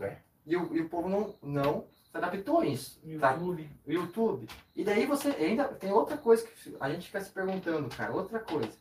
É. 0.00 0.16
E, 0.46 0.56
o, 0.56 0.74
e 0.74 0.80
o 0.80 0.88
povo 0.88 1.08
não, 1.08 1.34
não 1.42 1.86
se 2.10 2.16
adaptou 2.16 2.60
a 2.60 2.66
isso. 2.66 3.00
Tá? 3.20 3.32
YouTube. 3.32 3.70
O 3.86 3.92
YouTube. 3.92 4.48
E 4.74 4.82
daí 4.82 5.06
você 5.06 5.28
ainda 5.28 5.64
tem 5.64 5.92
outra 5.92 6.16
coisa 6.16 6.44
que 6.46 6.76
a 6.80 6.90
gente 6.90 7.06
fica 7.06 7.20
se 7.20 7.30
perguntando, 7.30 7.88
cara. 7.94 8.12
Outra 8.12 8.40
coisa. 8.40 8.72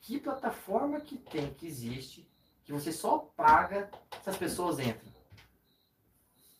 Que 0.00 0.20
plataforma 0.20 1.00
que 1.00 1.16
tem, 1.16 1.52
que 1.54 1.66
existe, 1.66 2.28
que 2.64 2.72
você 2.72 2.90
só 2.92 3.18
paga 3.36 3.90
se 4.22 4.30
as 4.30 4.36
pessoas 4.36 4.78
entram 4.78 5.12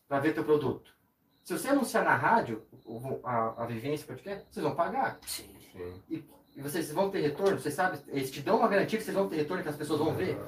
para 0.08 0.20
ver 0.20 0.34
teu 0.34 0.44
produto? 0.44 0.92
Se 1.42 1.52
você 1.56 1.68
anunciar 1.68 2.04
na 2.04 2.14
rádio, 2.16 2.62
a, 3.22 3.62
a 3.64 3.66
vivência 3.66 4.06
podcast, 4.06 4.46
vocês 4.50 4.64
vão 4.64 4.74
pagar. 4.74 5.18
Sim. 5.26 5.48
Sim. 5.72 6.24
E 6.56 6.62
vocês 6.62 6.92
vão 6.92 7.10
ter 7.10 7.20
retorno, 7.20 7.58
vocês 7.58 7.74
sabem, 7.74 8.00
eles 8.08 8.30
te 8.30 8.40
dão 8.40 8.58
uma 8.58 8.68
garantia 8.68 8.96
que 8.96 9.04
vocês 9.04 9.16
vão 9.16 9.28
ter 9.28 9.34
retorno 9.36 9.60
que 9.62 9.68
as 9.68 9.74
pessoas 9.76 9.98
vão 9.98 10.14
ver? 10.14 10.38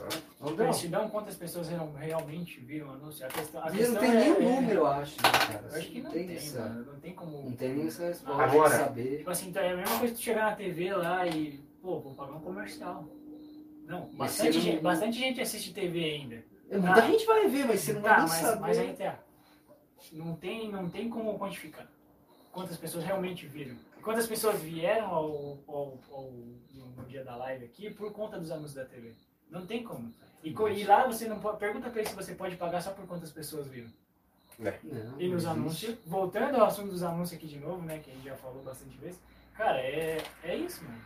Não 0.40 0.54
dão. 0.54 0.66
Eles 0.66 0.78
te 0.78 0.86
dão 0.86 1.10
quantas 1.10 1.34
pessoas 1.34 1.68
real- 1.68 1.92
realmente 1.94 2.60
viram 2.60 2.86
o 2.86 2.90
anúncio? 2.92 3.26
A 3.26 3.28
questão, 3.28 3.60
a 3.60 3.66
E 3.66 3.70
não 3.70 3.76
questão 3.76 3.98
tem 4.00 4.10
é, 4.12 4.14
nem 4.20 4.32
o 4.32 4.36
é- 4.36 4.40
número, 4.54 4.80
eu 4.80 4.86
acho, 4.86 5.16
né, 5.16 5.30
cara? 5.32 5.66
Eu 5.68 5.76
acho 5.78 5.88
que 5.90 6.00
não 6.02 6.10
tem 6.12 6.26
tem, 6.28 6.36
essa- 6.36 6.60
mano. 6.60 6.84
Não 6.92 7.00
tem 7.00 7.12
como. 7.12 7.42
Não 7.42 7.56
tem 7.56 7.74
nem 7.74 7.86
essa 7.88 8.06
resposta 8.06 8.42
Agora- 8.44 8.78
saber. 8.84 9.18
Tipo 9.18 9.30
assim, 9.30 9.48
então 9.48 9.62
é 9.62 9.72
a 9.72 9.76
mesma 9.76 9.98
coisa 9.98 10.14
que 10.14 10.20
tu 10.20 10.24
chegar 10.24 10.50
na 10.50 10.56
TV 10.56 10.94
lá 10.94 11.26
e, 11.26 11.58
pô, 11.82 11.98
vou 12.00 12.14
pagar 12.14 12.34
um 12.36 12.40
comercial. 12.40 13.04
Não, 13.86 14.06
bastante, 14.14 14.56
não- 14.56 14.64
gente, 14.64 14.82
bastante 14.82 15.18
gente 15.18 15.40
assiste 15.40 15.72
TV 15.72 16.04
ainda. 16.04 16.44
É, 16.68 16.78
Muita 16.78 17.02
Ah. 17.02 17.06
gente 17.10 17.24
vai 17.24 17.48
ver, 17.48 17.64
mas 17.66 17.80
você 17.80 17.92
não 17.92 18.00
vai 18.02 18.10
Tá, 18.10 18.18
nem 18.18 18.28
mas, 18.28 18.38
saber. 18.40 18.60
mas 18.60 18.78
aí 18.78 18.94
tá. 18.94 19.18
Não 20.12 20.34
tem, 20.36 20.70
não 20.70 20.88
tem 20.90 21.08
como 21.08 21.38
quantificar 21.38 21.86
quantas 22.52 22.76
pessoas 22.76 23.04
realmente 23.04 23.46
viram. 23.46 23.76
Quantas 24.02 24.26
pessoas 24.26 24.60
vieram 24.60 25.06
ao, 25.08 25.58
ao- 25.66 25.98
ao- 26.12 26.30
no, 26.74 26.86
no 26.96 27.04
dia 27.06 27.24
da 27.24 27.34
live 27.36 27.64
aqui 27.64 27.90
por 27.90 28.12
conta 28.12 28.38
dos 28.38 28.50
anúncios 28.50 28.74
da 28.74 28.84
TV. 28.84 29.14
Não 29.50 29.66
tem 29.66 29.82
como. 29.82 30.12
E, 30.44 30.50
e 30.50 30.84
lá 30.84 31.06
você 31.06 31.28
não 31.28 31.40
pode. 31.40 31.58
Pergunta 31.58 31.90
pra 31.90 32.00
ele 32.00 32.08
se 32.08 32.14
você 32.14 32.34
pode 32.34 32.56
pagar 32.56 32.80
só 32.82 32.90
por 32.92 33.06
quantas 33.06 33.30
pessoas 33.32 33.66
viram. 33.66 33.90
Não, 34.58 34.72
E 35.20 35.28
nos 35.28 35.44
não 35.44 35.52
anúncios, 35.52 35.96
voltando 36.06 36.56
ao 36.56 36.66
assunto 36.66 36.90
dos 36.90 37.02
anúncios 37.02 37.36
aqui 37.38 37.46
de 37.46 37.58
novo, 37.58 37.82
né, 37.82 37.98
que 37.98 38.10
a 38.10 38.14
gente 38.14 38.24
já 38.24 38.36
falou 38.36 38.62
bastante 38.62 38.96
vezes, 38.96 39.20
cara, 39.54 39.78
é, 39.80 40.18
é 40.44 40.56
isso, 40.56 40.82
mano. 40.84 40.98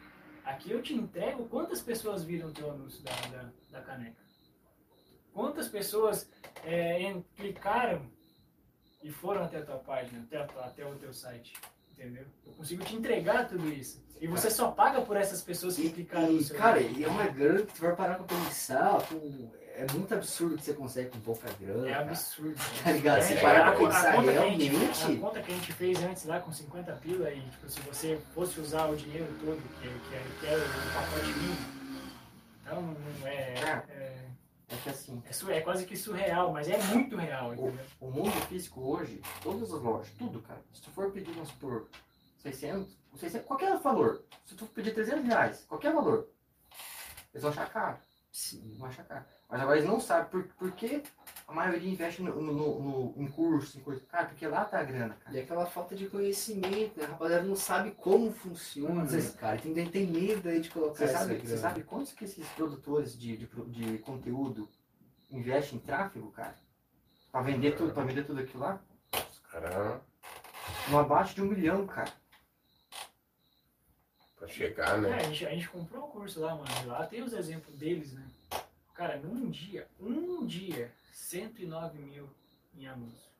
Aqui 0.50 0.72
eu 0.72 0.82
te 0.82 0.94
entrego 0.94 1.46
quantas 1.48 1.80
pessoas 1.80 2.24
viram 2.24 2.48
o 2.48 2.52
teu 2.52 2.68
anúncio 2.72 3.00
da, 3.04 3.12
da, 3.28 3.50
da 3.70 3.80
caneca. 3.82 4.20
Quantas 5.32 5.68
pessoas 5.68 6.28
é, 6.64 7.14
clicaram 7.36 8.10
e 9.00 9.12
foram 9.12 9.44
até 9.44 9.58
a 9.58 9.64
tua 9.64 9.78
página, 9.78 10.22
até, 10.24 10.38
até 10.38 10.84
o 10.84 10.96
teu 10.96 11.12
site, 11.12 11.52
entendeu? 11.92 12.26
Eu 12.44 12.52
consigo 12.54 12.84
te 12.84 12.96
entregar 12.96 13.48
tudo 13.48 13.68
isso. 13.72 14.04
E 14.20 14.26
você 14.26 14.50
só 14.50 14.72
paga 14.72 15.00
por 15.00 15.16
essas 15.16 15.40
pessoas 15.40 15.76
que 15.76 15.86
E, 15.86 15.92
clicaram 15.92 16.32
no 16.32 16.40
e, 16.40 16.44
seu 16.44 16.56
cara, 16.56 16.80
e 16.80 17.04
é 17.04 17.08
uma 17.08 17.28
grana 17.28 17.64
que 17.64 17.72
tu 17.72 17.80
vai 17.80 17.94
parar 17.94 18.16
pra 18.16 18.24
pensar, 18.24 19.00
pô, 19.06 19.16
é 19.76 19.86
muito 19.92 20.14
absurdo 20.14 20.56
que 20.56 20.64
você 20.64 20.74
consegue 20.74 21.10
com 21.10 21.20
pouca 21.20 21.48
grana. 21.60 21.88
É 21.88 21.92
cara. 21.92 22.04
absurdo. 22.06 22.56
Tá 22.84 22.92
ligado? 22.92 23.18
É, 23.18 23.22
Se 23.22 23.32
é, 23.34 23.40
parar 23.40 23.68
a- 23.68 23.72
pra 23.72 23.78
pensar 23.86 24.08
a 24.18 24.22
gente- 24.22 24.30
realmente. 24.68 25.12
A 25.12 25.20
conta 25.20 25.42
que 25.42 25.52
a 25.52 25.54
gente 25.54 25.72
fez 25.72 26.02
antes 26.02 26.24
lá 26.24 26.40
com 26.40 26.52
50 26.52 26.92
pila 26.96 27.30
e 27.30 27.40
tipo, 27.50 27.68
se 27.70 27.80
você 27.80 28.20
fosse 28.34 28.60
usar 28.60 28.86
o 28.86 28.96
dinheiro 28.96 29.26
todo, 29.44 29.60
que, 29.80 29.88
que, 29.88 30.14
é- 30.14 30.26
que 30.40 30.46
é 30.46 30.56
o 30.56 30.94
pacote 30.94 31.26
mínimo, 31.26 31.56
então 32.62 32.82
não 32.82 33.26
é, 33.26 33.54
Ah. 33.64 33.84
é, 33.90 34.16
É 34.72 34.76
que 34.84 34.88
assim, 34.90 35.20
é, 35.50 35.56
é 35.56 35.60
quase 35.62 35.84
que 35.84 35.96
surreal, 35.96 36.52
mas 36.52 36.68
é 36.68 36.78
muito 36.84 37.16
real, 37.16 37.52
entendeu? 37.54 37.84
o 38.00 38.08
mundo 38.10 38.30
físico 38.46 38.80
hoje, 38.80 39.20
todas 39.42 39.72
as 39.74 39.80
lojas, 39.82 40.12
tudo, 40.16 40.40
cara. 40.42 40.60
Se 40.72 40.80
tu 40.82 40.90
for 40.90 41.10
pedir, 41.10 41.32
vamos 41.32 41.48
supor, 41.48 41.88
600, 42.38 42.96
600, 43.18 43.46
qualquer 43.48 43.76
valor. 43.78 44.22
Se 44.46 44.54
tu 44.54 44.66
pedir 44.66 44.94
300 44.94 45.24
reais, 45.24 45.64
qualquer 45.68 45.92
valor, 45.92 46.28
eles 47.34 47.42
vão 47.42 47.50
achar 47.50 47.68
caro. 47.68 47.98
Sim. 48.30 48.76
Não 48.78 48.86
acha 48.86 49.02
caro. 49.02 49.24
Mas 49.50 49.60
agora 49.60 49.78
eles 49.78 49.90
não 49.90 49.98
sabem 50.00 50.30
por, 50.30 50.44
por 50.54 50.70
que 50.72 51.02
a 51.48 51.52
maioria 51.52 51.90
investe 51.90 52.22
no, 52.22 52.40
no, 52.40 52.52
no- 52.52 52.80
no- 52.80 53.14
em 53.16 53.26
curso, 53.26 53.76
em 53.78 53.80
coisa. 53.80 54.00
Cara, 54.06 54.26
porque 54.26 54.46
lá 54.46 54.64
tá 54.64 54.78
a 54.78 54.84
grana, 54.84 55.14
cara. 55.24 55.36
E 55.36 55.40
aquela 55.40 55.66
falta 55.66 55.96
de 55.96 56.06
conhecimento, 56.08 56.96
né? 57.00 57.06
A 57.06 57.08
rapaziada 57.08 57.42
não 57.42 57.56
sabe 57.56 57.90
como 57.92 58.30
funciona, 58.32 59.04
Vocês- 59.04 59.34
cara. 59.34 59.58
Tem, 59.60 59.74
tem, 59.88 60.06
medo 60.06 60.48
aí 60.48 60.60
de 60.60 60.70
colocar 60.70 60.94
Você 60.98 61.04
essa 61.04 61.18
sabe, 61.18 61.34
você 61.40 61.46
grana. 61.46 61.60
sabe 61.60 61.82
quantos 61.82 62.12
que 62.12 62.24
esses 62.24 62.46
produtores 62.50 63.18
de, 63.18 63.36
de, 63.38 63.46
de 63.46 63.98
conteúdo 63.98 64.68
investem 65.28 65.78
em 65.78 65.82
tráfego, 65.82 66.30
cara? 66.30 66.54
Pra 67.32 67.42
vender 67.42 67.76
tudo, 67.76 67.92
pra 67.92 68.04
vender 68.04 68.24
tudo 68.24 68.40
aquilo 68.40 68.62
lá? 68.62 68.80
Caramba, 69.50 70.00
Não 70.88 70.98
abaixo 71.00 71.34
de 71.34 71.42
um 71.42 71.46
milhão, 71.46 71.84
cara. 71.88 72.12
pra 74.36 74.46
chegar, 74.46 74.96
É, 74.96 75.00
né? 75.00 75.14
a 75.16 75.22
gente, 75.24 75.44
a 75.46 75.50
gente 75.50 75.68
comprou 75.68 76.06
um 76.06 76.10
curso 76.10 76.40
lá, 76.40 76.54
mano. 76.54 76.70
Lá 76.86 77.04
tem 77.06 77.20
os 77.22 77.32
exemplos 77.32 77.74
deles, 77.76 78.12
né? 78.12 78.24
Cara, 79.00 79.16
num 79.16 79.48
dia, 79.48 79.86
um 79.98 80.44
dia, 80.44 80.92
109 81.14 81.98
mil 82.00 82.28
em 82.78 82.86
anúncio. 82.86 83.30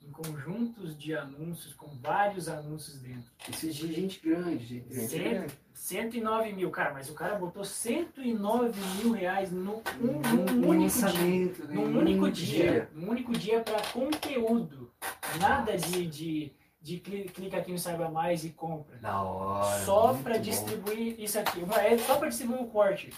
Em 0.00 0.10
conjuntos 0.10 0.96
de 0.96 1.14
anúncios, 1.14 1.74
com 1.74 1.88
vários 2.00 2.48
anúncios 2.48 2.98
dentro. 2.98 3.30
Isso 3.46 3.66
é 3.66 3.68
de 3.68 3.92
gente 3.92 4.20
grande, 4.20 4.64
gente 4.64 4.88
grande. 4.88 5.08
Gente, 5.08 5.10
Cem- 5.10 5.34
é 5.34 5.46
109 5.74 6.54
mil, 6.54 6.70
cara, 6.70 6.94
mas 6.94 7.10
o 7.10 7.14
cara 7.14 7.34
botou 7.34 7.62
109 7.62 8.80
mil 9.02 9.12
reais 9.12 9.52
no, 9.52 9.82
um, 10.00 10.06
Num- 10.06 10.20
num 10.22 10.44
num 10.54 10.68
único 10.70 11.10
dia. 11.10 11.52
né? 11.66 11.74
Num 11.74 11.98
único 11.98 12.30
dia. 12.30 12.90
Num 12.94 13.10
único 13.10 13.32
dia 13.34 13.60
para 13.60 13.82
conteúdo. 13.88 14.90
Nada 15.38 15.76
de, 15.76 16.06
de, 16.06 16.52
de 16.80 16.96
cli- 17.00 17.28
clica 17.28 17.58
aqui 17.58 17.70
no 17.70 17.78
Saiba 17.78 18.08
Mais 18.10 18.46
e 18.46 18.48
compra. 18.50 18.96
Da 18.96 19.20
hora. 19.22 19.84
Só 19.84 20.14
para 20.14 20.36
bom. 20.36 20.40
distribuir 20.40 21.20
isso 21.20 21.38
aqui. 21.38 21.60
Uma- 21.60 21.82
É 21.82 21.98
só 21.98 22.16
para 22.16 22.30
distribuir 22.30 22.62
o 22.62 22.66
corte. 22.68 23.12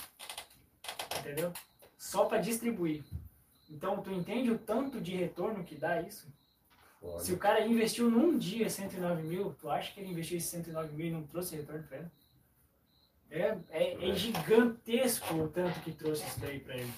Entendeu? 1.21 1.53
Só 2.05 2.27
para 2.27 2.39
distribuir. 2.39 3.03
Então, 3.71 4.03
tu 4.03 4.13
entende 4.13 4.51
o 4.51 4.59
tanto 4.59 5.01
de 5.01 5.17
retorno 5.17 5.65
que 5.65 5.75
dá 5.75 6.03
isso? 6.03 6.29
Se 7.19 7.33
o 7.33 7.39
cara 7.39 7.67
investiu 7.67 8.11
num 8.11 8.39
dia 8.39 8.69
109 8.69 9.23
mil, 9.23 9.55
tu 9.59 9.71
acha 9.71 9.91
que 9.93 10.01
ele 10.01 10.11
investiu 10.11 10.37
esses 10.37 10.51
109 10.51 10.95
mil 10.95 11.07
e 11.07 11.11
não 11.11 11.23
trouxe 11.23 11.57
retorno 11.57 11.83
pra 11.85 11.99
ele? 11.99 12.11
É, 13.31 13.59
é, 13.71 14.11
é 14.11 14.15
gigantesco 14.15 15.35
o 15.35 15.49
tanto 15.49 15.81
que 15.81 15.93
trouxe 15.93 16.27
isso 16.27 16.41
daí 16.41 16.61
pra 16.61 16.77
ele. 16.77 16.93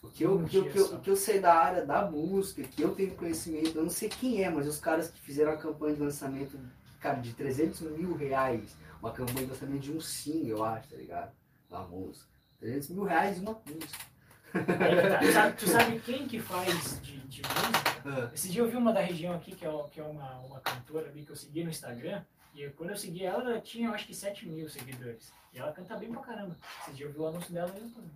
O 0.00 0.08
que, 0.08 0.22
eu, 0.24 0.38
Um 0.38 0.44
que 0.46 0.56
eu, 0.56 0.70
que 0.70 0.78
eu- 0.78 1.00
que 1.00 1.10
eu 1.10 1.16
sei 1.16 1.40
da 1.40 1.54
área 1.54 1.84
da 1.84 2.08
música, 2.08 2.62
que 2.62 2.82
eu 2.82 2.94
tenho 2.94 3.14
conhecimento, 3.16 3.76
eu 3.76 3.82
não 3.82 3.90
sei 3.90 4.08
quem 4.08 4.42
é, 4.44 4.48
mas 4.50 4.66
os 4.68 4.78
caras 4.78 5.10
que 5.10 5.20
fizeram 5.20 5.52
a 5.52 5.56
campanha 5.56 5.94
de 5.96 6.02
lançamento, 6.02 6.58
cara, 7.00 7.18
de 7.20 7.32
300 7.34 7.80
mil 7.80 8.14
reais, 8.16 8.76
uma 9.00 9.12
campanha 9.12 9.44
de 9.46 9.52
lançamento 9.52 9.80
de 9.80 9.92
um 9.92 10.00
sim, 10.00 10.46
eu 10.48 10.64
acho, 10.64 10.88
tá 10.88 10.96
ligado? 10.96 11.32
Uma 11.68 11.84
música. 11.86 12.26
300 12.60 12.88
mil 12.90 13.04
reais 13.04 13.38
uma 13.38 13.60
música. 13.66 14.11
Tá. 14.52 15.50
Tu 15.52 15.66
sabe, 15.66 15.98
quem 16.00 16.26
que 16.28 16.38
faz 16.40 17.00
de, 17.02 17.18
de 17.18 17.42
música? 17.42 18.02
Ah, 18.04 18.30
Esse 18.34 18.48
dia 18.50 18.60
eu 18.62 18.68
vi 18.70 18.76
uma 18.76 18.92
da 18.92 19.00
região 19.00 19.34
aqui, 19.34 19.54
que 19.54 19.64
é, 19.64 19.84
que 19.90 20.00
é 20.00 20.02
uma, 20.04 20.38
uma 20.40 20.60
cantora 20.60 21.08
ali 21.08 21.24
que 21.24 21.32
eu 21.32 21.36
segui 21.36 21.64
no 21.64 21.70
Instagram. 21.70 22.22
E 22.54 22.68
quando 22.70 22.90
eu 22.90 22.96
segui 22.96 23.24
ela, 23.24 23.42
ela 23.50 23.60
tinha 23.60 23.90
acho 23.90 24.06
que 24.06 24.14
7 24.14 24.46
mil 24.46 24.68
seguidores. 24.68 25.32
E 25.54 25.58
ela 25.58 25.72
canta 25.72 25.96
bem 25.96 26.10
pra 26.12 26.20
caramba. 26.22 26.56
Esse 26.82 26.92
dia 26.96 27.06
eu 27.06 27.12
vi 27.12 27.18
o 27.18 27.26
anúncio 27.26 27.52
dela 27.52 27.72
no 27.72 27.78
YouTube. 27.80 28.10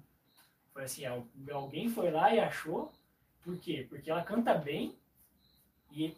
Foi 0.75 0.85
assim, 0.85 1.05
al- 1.07 1.27
alguém 1.53 1.89
foi 1.89 2.11
lá 2.11 2.35
e 2.35 2.39
achou. 2.39 2.93
Por 3.43 3.57
quê? 3.59 3.87
Porque 3.89 4.11
ela 4.11 4.23
canta 4.23 4.53
bem 4.55 4.95
e 5.91 6.15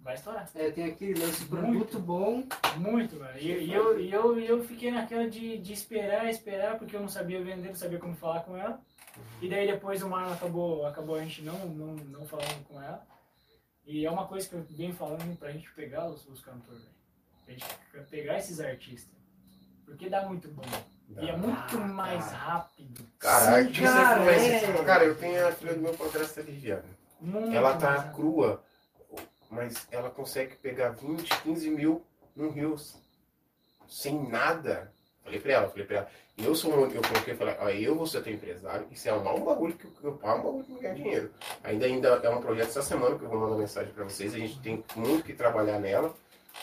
vai 0.00 0.14
estourar. 0.14 0.48
É, 0.54 0.70
tem 0.70 0.84
aquele 0.84 1.20
lance 1.20 1.44
Muito. 1.52 1.98
bom. 1.98 2.44
Muito, 2.76 3.16
mano. 3.16 3.38
E, 3.38 3.64
e 3.64 3.72
eu, 3.74 4.00
e 4.00 4.10
eu, 4.10 4.38
eu 4.40 4.64
fiquei 4.64 4.90
naquela 4.90 5.28
de, 5.28 5.58
de 5.58 5.72
esperar, 5.72 6.30
esperar, 6.30 6.78
porque 6.78 6.96
eu 6.96 7.00
não 7.00 7.08
sabia 7.08 7.42
vender, 7.42 7.68
não 7.68 7.74
sabia 7.74 7.98
como 7.98 8.14
falar 8.14 8.40
com 8.40 8.56
ela. 8.56 8.80
E 9.40 9.48
daí 9.48 9.66
depois 9.70 10.02
o 10.02 10.08
Marlon 10.08 10.32
acabou, 10.34 10.86
acabou 10.86 11.14
a 11.16 11.22
gente 11.22 11.42
não, 11.42 11.58
não, 11.66 11.94
não 11.94 12.26
falando 12.26 12.64
com 12.66 12.80
ela. 12.82 13.06
E 13.86 14.04
é 14.04 14.10
uma 14.10 14.26
coisa 14.26 14.48
que 14.48 14.54
eu 14.54 14.62
venho 14.70 14.94
falando 14.94 15.38
pra 15.38 15.50
gente 15.52 15.70
pegar 15.72 16.06
os, 16.08 16.26
os 16.28 16.40
cantores, 16.40 16.82
velho. 16.82 16.94
Pra 17.90 18.00
gente 18.00 18.10
pegar 18.10 18.38
esses 18.38 18.60
artistas. 18.60 19.16
Porque 19.84 20.10
dá 20.10 20.26
muito 20.26 20.48
bom. 20.48 20.62
E 21.18 21.30
é 21.30 21.34
muito 21.36 21.78
Ah, 21.78 21.86
mais 21.86 22.24
cara. 22.26 22.36
rápido. 22.36 23.06
Cara, 23.18 23.44
Sim, 23.46 23.50
artista 23.66 23.92
cara, 23.92 24.20
influencer. 24.20 24.70
é. 24.76 24.84
Cara, 24.84 25.04
eu 25.04 25.16
tenho 25.16 25.48
a 25.48 25.52
filha 25.52 25.74
do 25.74 25.80
meu 25.80 25.94
padrasto 25.94 26.40
Liviana. 26.42 26.84
Muito 27.18 27.50
Ela 27.56 27.70
mais 27.70 27.82
tá 27.82 28.12
crua, 28.12 28.62
mas 29.50 29.88
ela 29.90 30.10
consegue 30.10 30.56
pegar 30.56 30.90
20, 30.90 31.42
15 31.42 31.70
mil 31.70 32.04
no 32.36 32.50
Rios. 32.50 33.00
Sem 33.88 34.28
nada. 34.28 34.92
Falei 35.28 35.40
pra 35.40 35.52
ela, 35.52 35.68
falei 35.68 35.84
pra 35.84 35.96
ela. 35.98 36.08
Eu 36.38 36.54
sou 36.54 36.72
um, 36.72 36.86
eu 36.90 37.02
coloquei, 37.02 37.34
falei, 37.34 37.54
ó, 37.60 37.68
eu 37.68 37.94
vou 37.94 38.06
ser 38.06 38.22
teu 38.22 38.32
empresário, 38.32 38.86
e 38.90 38.96
se 38.96 39.10
arrumar 39.10 39.34
um 39.34 39.44
bagulho 39.44 39.74
que 39.74 39.86
eu 40.02 40.12
paro 40.12 40.38
um 40.38 40.42
bagulho 40.42 40.64
que 40.64 40.72
me 40.72 40.80
ganhar 40.80 40.94
dinheiro. 40.94 41.30
Ainda, 41.64 41.84
ainda 41.86 42.08
é 42.22 42.30
um 42.30 42.40
projeto 42.40 42.68
essa 42.68 42.82
semana 42.82 43.18
que 43.18 43.24
eu 43.24 43.28
vou 43.28 43.40
mandar 43.40 43.56
mensagem 43.56 43.92
pra 43.92 44.04
vocês, 44.04 44.34
a 44.34 44.38
gente 44.38 44.58
tem 44.60 44.82
muito 44.96 45.24
que 45.24 45.32
trabalhar 45.34 45.78
nela. 45.78 46.14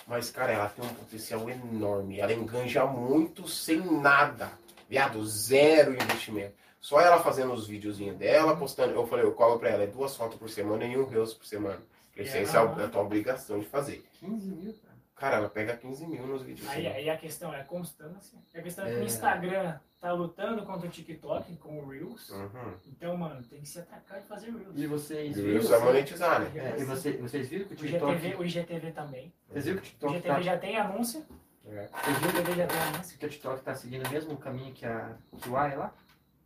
Mas, 0.07 0.29
cara, 0.31 0.51
ela 0.53 0.69
tem 0.69 0.83
um 0.83 0.93
potencial 0.93 1.47
enorme. 1.49 2.19
Ela 2.19 2.33
enganja 2.33 2.85
muito 2.85 3.47
sem 3.47 3.79
nada. 3.79 4.51
Viado, 4.89 5.25
zero 5.25 5.93
investimento. 5.93 6.53
Só 6.79 6.99
ela 7.01 7.19
fazendo 7.21 7.53
os 7.53 7.67
videozinhos 7.67 8.17
dela, 8.17 8.55
postando. 8.55 8.93
Eu 8.93 9.05
falei, 9.07 9.25
eu 9.25 9.33
colo 9.33 9.59
pra 9.59 9.69
ela, 9.69 9.83
é 9.83 9.87
duas 9.87 10.15
fotos 10.15 10.37
por 10.37 10.49
semana 10.49 10.85
e 10.85 10.97
um 10.97 11.05
reels 11.05 11.33
por 11.33 11.45
semana. 11.45 11.79
Falei, 12.13 12.29
É, 12.31 12.41
Essa 12.43 12.57
é 12.57 12.61
a, 12.61 12.85
a 12.85 12.87
tua 12.87 13.01
obrigação 13.01 13.59
de 13.59 13.65
fazer. 13.65 14.05
15 14.19 14.47
mil, 14.49 14.73
cara. 14.73 14.94
Cara, 15.15 15.37
ela 15.37 15.49
pega 15.49 15.77
15 15.77 16.05
mil 16.07 16.27
nos 16.27 16.41
vídeos. 16.41 16.67
Aí, 16.69 16.85
aí 16.87 17.09
a 17.09 17.17
questão 17.17 17.53
é 17.53 17.61
a 17.61 17.63
constância. 17.63 18.37
A 18.53 18.61
questão 18.61 18.85
é 18.85 18.89
que 18.91 18.97
É. 18.97 18.99
o 19.01 19.05
Instagram 19.05 19.79
tá 19.99 20.11
lutando 20.11 20.63
contra 20.65 20.87
o 20.87 20.89
TikTok 20.91 21.55
com 21.55 21.79
o 21.79 21.87
Reels. 21.89 22.29
Uhum. 22.31 22.73
Então, 22.87 23.15
mano, 23.15 23.41
tem 23.43 23.61
que 23.61 23.67
se 23.67 23.79
atacar 23.79 24.19
e 24.19 24.23
fazer 24.23 24.51
Reels. 24.51 24.73
E 24.75 24.85
vocês 24.87 25.35
viram? 25.37 25.59
isso 25.59 25.69
vai 25.69 25.79
monetizar, 25.79 26.41
né? 26.41 26.51
É, 26.53 26.81
e 26.81 26.83
você, 26.83 27.13
vocês 27.13 27.47
viram 27.47 27.65
que 27.65 27.73
o 27.73 27.75
O 27.75 27.79
TikTok. 27.79 28.11
IGTV, 28.13 28.35
o 28.35 28.45
IGTV 28.45 28.91
também. 28.91 29.33
Vocês 29.49 29.65
viram 29.65 29.79
que 29.81 29.87
o 29.87 29.91
O 30.09 30.11
TikTok 30.11 30.15
IGTV 30.17 30.33
tá. 30.35 30.41
já 30.41 30.57
tem 30.57 30.77
anúncio. 30.77 31.25
É. 31.65 31.89
O 31.93 32.11
IGTV 32.11 32.55
já 32.57 32.67
tem 32.67 32.77
anúncio. 32.79 33.17
Que 33.17 33.25
o 33.25 33.29
TikTok 33.29 33.63
tá 33.63 33.73
seguindo 33.73 34.05
o 34.05 34.09
mesmo 34.11 34.37
caminho 34.37 34.73
que 34.73 34.85
a 34.85 35.15
que 35.41 35.49
o 35.49 35.55
AI 35.57 35.77
lá? 35.77 35.93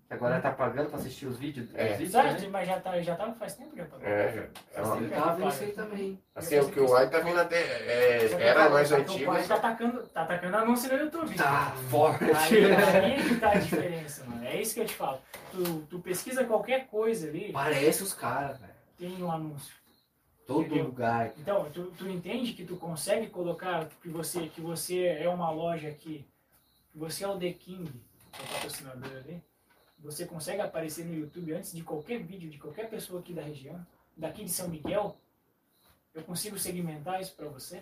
Que 0.10 0.16
agora 0.16 0.42
tá 0.42 0.52
pagando 0.52 0.90
pra 0.90 0.98
assistir 0.98 1.28
os 1.28 1.38
vídeos. 1.38 1.70
É. 1.76 1.92
Os 1.92 1.98
vídeos 1.98 2.12
Sabe, 2.14 2.34
também. 2.34 2.50
mas 2.50 2.68
já 2.68 2.80
tá, 2.80 3.00
já 3.00 3.16
tá 3.16 3.32
faz 3.34 3.54
tempo 3.54 3.78
já. 3.78 3.86
Tá 3.86 3.98
É, 4.02 4.32
já. 4.34 4.48
É 4.74 4.82
uma- 4.82 4.98
Eu 4.98 5.10
tava 5.12 5.36
vendo 5.36 5.50
isso 5.50 5.64
aí 5.64 5.72
também. 5.72 6.20
Assim, 6.34 6.60
o 6.60 6.70
que 6.72 6.80
o 6.80 6.96
Ai 6.96 7.10
tá 7.12 7.20
vindo 7.20 7.40
até. 7.40 7.62
é, 7.62 8.28
que 8.28 8.34
era 8.42 8.64
tá- 8.64 8.70
mais 8.72 8.88
só 8.90 8.96
que 8.96 9.02
o 9.02 9.04
antigo. 9.14 9.32
pai 9.32 9.44
tá 9.48 9.56
atacando, 9.56 10.08
tá 10.08 10.22
atacando 10.24 10.58
anúncio 10.58 10.92
no 10.92 10.98
YouTube. 11.04 11.36
Tá 11.36 11.72
forte. 11.92 12.24
Aí, 12.26 12.66
aí 12.74 13.24
que 13.30 13.36
tá 13.40 13.52
a 13.52 13.60
diferença, 13.60 14.26
mano. 14.26 14.44
É 14.46 14.60
isso 14.60 14.74
que 14.74 14.80
eu 14.82 14.86
te 14.88 14.96
falo. 14.96 15.22
Tu, 15.52 15.82
tu 15.88 16.00
pesquisa 16.00 16.44
qualquer 16.44 16.88
coisa 16.88 17.28
ali, 17.28 17.52
Parece 17.54 18.02
os 18.02 18.14
caras, 18.14 18.60
velho. 18.60 18.74
tem 18.98 19.22
um 19.24 19.32
anúncio. 19.32 19.76
Todo 20.48 20.66
Entendeu? 20.66 20.86
lugar. 20.86 21.32
Então, 21.38 21.70
tu, 21.72 21.92
tu 21.96 22.10
entende 22.10 22.54
que 22.54 22.66
tu 22.66 22.76
consegue 22.78 23.28
colocar 23.28 23.86
que 24.02 24.10
você, 24.10 24.48
que 24.48 24.60
você 24.60 25.06
é 25.06 25.30
uma 25.30 25.52
loja 25.52 25.88
aqui, 25.88 26.26
que 26.92 26.98
você 26.98 27.24
é 27.24 27.28
o 27.28 27.38
The 27.38 27.52
King, 27.54 27.92
que 28.32 28.42
é 28.42 28.44
o 28.44 28.48
patrocinador 28.56 29.12
ali, 29.24 29.44
você 30.02 30.26
consegue 30.26 30.62
aparecer 30.62 31.06
no 31.06 31.14
YouTube 31.14 31.52
antes 31.54 31.72
de 31.74 31.84
qualquer 31.84 32.20
vídeo 32.24 32.50
de 32.50 32.58
qualquer 32.58 32.90
pessoa 32.90 33.20
aqui 33.20 33.34
da 33.34 33.42
região, 33.42 33.86
daqui 34.16 34.44
de 34.44 34.52
São 34.52 34.68
Miguel, 34.70 35.18
eu 36.14 36.24
consigo 36.24 36.58
segmentar 36.58 37.22
isso 37.22 37.36
pra 37.36 37.48
você. 37.48 37.82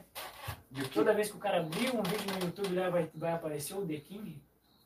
Toda 0.93 1.13
vez 1.13 1.29
que 1.31 1.37
o 1.37 1.39
cara 1.39 1.59
abrir 1.61 1.95
um 1.95 2.03
vídeo 2.03 2.33
no 2.39 2.45
YouTube, 2.45 2.75
lá 2.75 2.89
vai, 2.89 3.09
vai 3.15 3.31
aparecer 3.33 3.73
o 3.75 3.85
The 3.85 3.97
King. 3.97 4.41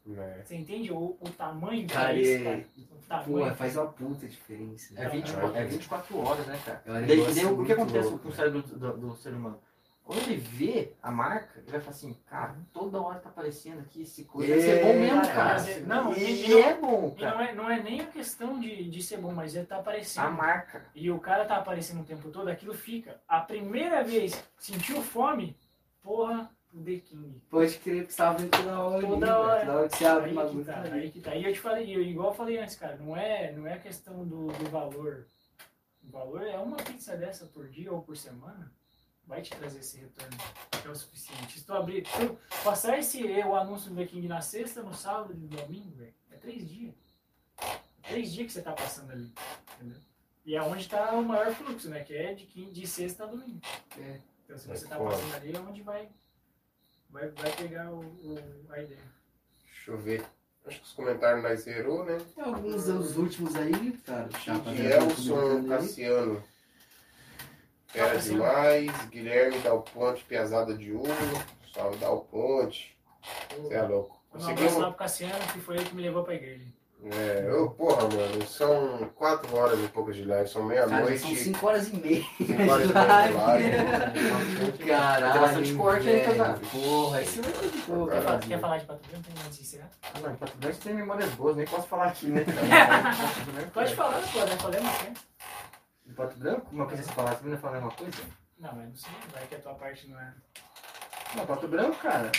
Né? 0.05 0.41
Você 0.43 0.55
entende 0.55 0.91
o, 0.91 1.17
o 1.19 1.29
tamanho 1.29 1.85
que 1.87 1.93
Cara, 1.93 2.13
é 2.17 2.21
isso, 2.21 2.31
e- 2.31 2.43
cara? 2.43 2.65
O 2.77 3.07
tamanho. 3.07 3.37
Porra, 3.37 3.55
faz 3.55 3.75
uma 3.77 3.87
puta 3.87 4.27
diferença. 4.27 4.93
é, 4.99 5.09
24, 5.09 5.55
é 5.57 5.65
24 5.65 6.17
horas, 6.19 6.47
né, 6.47 6.59
cara? 6.65 6.81
É 6.85 7.45
um 7.47 7.61
o 7.61 7.65
que 7.65 7.71
acontece 7.73 8.09
louco, 8.09 8.19
com 8.19 8.29
o 8.29 8.33
cérebro 8.33 8.61
do, 8.63 8.77
do- 8.77 8.97
do 8.97 9.15
ser 9.15 9.33
humano? 9.33 9.59
Quando 10.03 10.23
ele 10.23 10.37
vê 10.37 10.93
a 11.01 11.09
marca, 11.11 11.59
ele 11.59 11.71
vai 11.71 11.79
falar 11.79 11.91
assim, 11.91 12.13
cara, 12.25 12.55
toda 12.73 12.99
hora 12.99 13.19
tá 13.19 13.29
aparecendo 13.29 13.79
aqui 13.79 14.01
esse 14.01 14.25
coisa. 14.25 14.51
Vai 14.53 14.61
ser 14.61 14.83
bom 14.83 14.93
mesmo, 14.99 15.21
É, 15.21 15.33
cara. 15.33 15.69
é- 15.71 15.79
não, 15.81 16.13
e, 16.17 16.47
e- 16.49 16.59
é 16.59 16.73
bom, 16.77 17.15
E 17.17 17.21
não 17.23 17.31
cara. 17.31 17.45
é, 17.45 17.55
não 17.55 17.69
é 17.69 17.81
nem 17.81 18.01
a 18.01 18.07
questão 18.07 18.59
de, 18.59 18.89
de 18.89 19.01
ser 19.03 19.17
bom, 19.17 19.31
mas 19.31 19.55
ele 19.55 19.65
tá 19.67 19.77
aparecendo. 19.77 20.25
A 20.25 20.29
marca. 20.31 20.85
E 20.95 21.09
o 21.11 21.19
cara 21.19 21.45
tá 21.45 21.57
aparecendo 21.57 22.01
o 22.01 22.05
tempo 22.05 22.29
todo, 22.29 22.49
aquilo 22.49 22.73
fica. 22.73 23.21
A 23.27 23.39
primeira 23.39 24.03
vez 24.03 24.43
sentiu 24.57 25.01
fome, 25.01 25.55
porra, 26.01 26.49
o 26.73 26.81
The 26.83 26.95
King. 26.97 27.41
Pode 27.49 27.77
crer 27.77 28.07
tava 28.07 28.39
vendo 28.39 28.49
toda 28.49 28.79
hora. 28.81 29.01
Toda 29.07 29.25
ali, 29.25 29.33
hora. 29.45 29.59
Toda 29.65 29.77
hora 29.77 29.89
que 29.89 29.97
você 29.97 30.05
abre 30.05 30.23
Aí 30.25 30.29
que 30.31 30.35
bagulho. 30.35 30.65
tá, 30.65 30.73
tá 30.81 30.93
aí 30.95 31.11
que 31.11 31.19
tá. 31.21 31.35
E 31.35 31.43
eu 31.45 31.53
te 31.53 31.59
falei, 31.59 31.95
eu- 31.95 32.01
igual 32.01 32.29
eu 32.29 32.33
falei 32.35 32.57
antes, 32.57 32.75
cara, 32.75 32.97
não 32.97 33.15
é, 33.15 33.51
não 33.53 33.67
é 33.67 33.77
questão 33.77 34.25
do, 34.25 34.47
do 34.47 34.69
valor. 34.69 35.25
O 36.03 36.11
valor 36.11 36.41
é 36.41 36.57
uma 36.57 36.77
pizza 36.77 37.15
dessa 37.15 37.45
por 37.45 37.69
dia 37.69 37.93
ou 37.93 38.01
por 38.01 38.17
semana, 38.17 38.71
vai 39.31 39.41
te 39.41 39.51
trazer 39.51 39.79
esse 39.79 39.97
retorno. 39.97 40.37
que 40.81 40.87
É 40.87 40.91
o 40.91 40.95
suficiente. 40.95 41.57
Se 41.59 41.65
tu 41.65 41.73
abrir, 41.73 42.03
tu 42.03 42.37
passar 42.65 42.99
esse 42.99 43.23
o 43.43 43.55
anúncio 43.55 43.89
do 43.89 43.95
The 43.95 44.05
King 44.05 44.27
na 44.27 44.41
sexta, 44.41 44.83
no 44.83 44.93
sábado 44.93 45.33
e 45.33 45.37
no 45.37 45.47
domingo, 45.47 45.95
velho, 45.95 46.13
é 46.31 46.35
três 46.35 46.67
dias. 46.69 46.93
É 48.03 48.07
três 48.09 48.31
dias 48.33 48.47
que 48.47 48.53
você 48.53 48.61
tá 48.61 48.73
passando 48.73 49.11
ali, 49.11 49.33
entendeu? 49.75 49.97
E 50.45 50.55
é 50.55 50.61
onde 50.61 50.89
tá 50.89 51.11
o 51.13 51.23
maior 51.23 51.53
fluxo, 51.53 51.87
né? 51.89 52.03
Que 52.03 52.13
é 52.13 52.33
de, 52.33 52.45
quin- 52.45 52.71
de 52.73 52.85
sexta 52.85 53.23
a 53.23 53.27
domingo. 53.27 53.61
É. 53.97 54.19
Então 54.43 54.57
se 54.57 54.69
É 54.69 54.75
você 54.75 54.87
tá 54.87 54.97
foda. 54.97 55.11
passando 55.11 55.35
ali, 55.35 55.55
é 55.55 55.59
onde 55.59 55.81
vai, 55.81 56.09
vai, 57.09 57.29
vai 57.29 57.55
pegar 57.55 57.89
o, 57.91 57.99
o- 58.01 58.65
a 58.69 58.81
ideia. 58.81 58.99
Deixa 59.63 59.91
eu 59.91 59.97
ver. 59.97 60.25
Acho 60.65 60.77
que 60.79 60.85
os 60.85 60.91
comentários 60.93 61.41
nós 61.43 61.61
zerou, 61.61 62.03
né? 62.03 62.17
Tem 62.35 62.43
alguns 62.43 62.83
dos 62.85 63.15
últimos 63.17 63.55
aí, 63.55 63.93
cara. 64.05 64.27
tá 64.29 64.73
Gelson 64.75 65.67
Cassiano. 65.67 66.43
Era 67.93 68.17
demais. 68.17 68.91
Guilherme 69.09 69.59
Dal 69.59 69.81
Ponte, 69.81 70.23
Piazada 70.23 70.73
de 70.73 70.91
Ouro. 70.93 71.09
Salve 71.73 71.97
Dal 71.97 72.19
Ponte. 72.31 72.95
Você 73.61 73.73
é 73.73 73.81
louco. 73.81 74.19
Um 74.33 74.47
abraço 74.47 74.79
lá 74.79 74.87
pro 74.87 74.97
Cassiano, 74.97 75.33
que 75.51 75.59
foi 75.59 75.75
ele 75.75 75.85
que 75.85 75.95
me 75.95 76.01
levou 76.01 76.23
pra 76.23 76.33
igreja. 76.35 76.63
É, 77.03 77.45
eu, 77.49 77.67
porra, 77.71 78.03
mano, 78.03 78.45
são 78.45 79.09
4 79.15 79.55
horas 79.57 79.79
e 79.79 79.87
poucas 79.87 80.15
de 80.15 80.23
live, 80.23 80.47
são 80.47 80.63
meia-noite. 80.63 81.17
são 81.19 81.35
5 81.35 81.67
horas 81.67 81.87
e 81.87 81.95
meia. 81.95 82.23
cinco 82.37 82.71
horas 82.71 82.89
e 82.89 82.93
meia 82.93 83.27
de 83.27 83.33
live. 83.33 84.77
Caralho. 84.85 85.31
Tem 85.33 85.41
bastante 85.41 85.73
corte 85.73 86.07
aí, 86.09 86.21
cara. 86.37 86.59
Porra, 86.71 87.21
esse 87.23 87.41
vai 87.41 87.51
ter 87.51 87.69
que 87.69 87.81
Quer, 87.81 88.21
falar- 88.21 88.39
quer 88.39 88.59
falar 88.59 88.77
de 88.77 88.85
Pato 88.85 89.09
Branco 89.09 89.25
antes 89.45 89.57
de 89.57 89.63
encerrar? 89.63 89.89
Ah, 90.13 90.19
não, 90.19 90.35
Pato 90.35 90.57
Branco 90.57 90.77
tem 90.77 90.93
memórias 90.93 91.29
boas, 91.31 91.55
nem 91.57 91.65
posso 91.65 91.87
falar 91.87 92.05
aqui, 92.05 92.27
né? 92.27 92.45
Branco, 93.51 93.71
Pode 93.73 93.91
é. 93.91 93.95
falar, 93.95 94.21
pô, 94.31 94.39
né? 94.39 94.57
Podemos 94.61 94.91
sim. 94.93 95.13
De 96.11 96.17
Pato 96.17 96.37
Branco? 96.37 96.67
Uma 96.73 96.85
coisa 96.85 97.03
você 97.03 97.11
falar, 97.13 97.31
você 97.35 97.45
não 97.45 97.51
ia 97.53 97.57
falar 97.57 97.77
a 97.77 97.81
mesma 97.81 97.91
coisa? 97.95 98.17
Não, 98.59 98.75
mas 98.75 98.85
não 98.89 98.95
sei, 98.95 99.11
vai 99.33 99.47
que 99.47 99.55
a 99.55 99.59
tua 99.59 99.73
parte 99.75 100.09
não 100.09 100.19
é. 100.19 100.33
Não, 101.35 101.45
Pato 101.45 101.67
Branco, 101.69 101.95
cara, 101.99 102.29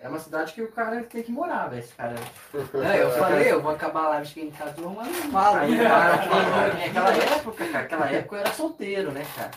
é 0.00 0.08
uma 0.08 0.20
cidade 0.20 0.52
que 0.52 0.62
o 0.62 0.70
cara 0.70 1.02
tem 1.02 1.24
que 1.24 1.32
morar, 1.32 1.66
velho. 1.66 1.80
Esse 1.80 1.92
cara. 1.94 2.14
É, 2.14 3.02
eu 3.02 3.10
falei, 3.10 3.50
eu 3.52 3.60
vou 3.60 3.72
acabar 3.72 4.04
a 4.04 4.08
live 4.10 4.26
chegar 4.28 4.46
em 4.46 4.50
casa 4.52 4.74
e 4.78 4.80
vou 4.80 4.92
um 4.92 5.28
malo. 5.32 5.56
Aí, 5.58 5.76
cara, 5.76 6.14
aquele- 6.14 6.86
naquela 6.86 7.16
época, 7.34 7.66
cara, 7.66 7.84
aquela 7.84 8.06
época 8.12 8.36
eu 8.36 8.40
era 8.40 8.52
solteiro, 8.52 9.10
né, 9.10 9.26
cara? 9.34 9.50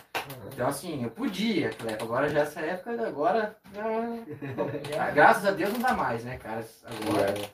Então, 0.52 0.68
assim, 0.68 1.04
eu 1.04 1.12
podia, 1.12 1.68
naquela 1.68 1.92
época. 1.92 2.04
Agora 2.06 2.30
já 2.30 2.40
essa 2.40 2.62
época, 2.62 3.08
agora 3.08 3.56
já. 3.76 3.84
Ah, 5.00 5.12
Graças 5.14 5.46
a 5.46 5.52
Deus 5.52 5.72
não 5.74 5.80
dá 5.82 5.94
mais, 5.94 6.24
né, 6.24 6.40
cara? 6.40 6.66
Agora. 6.84 7.30
É, 7.30 7.50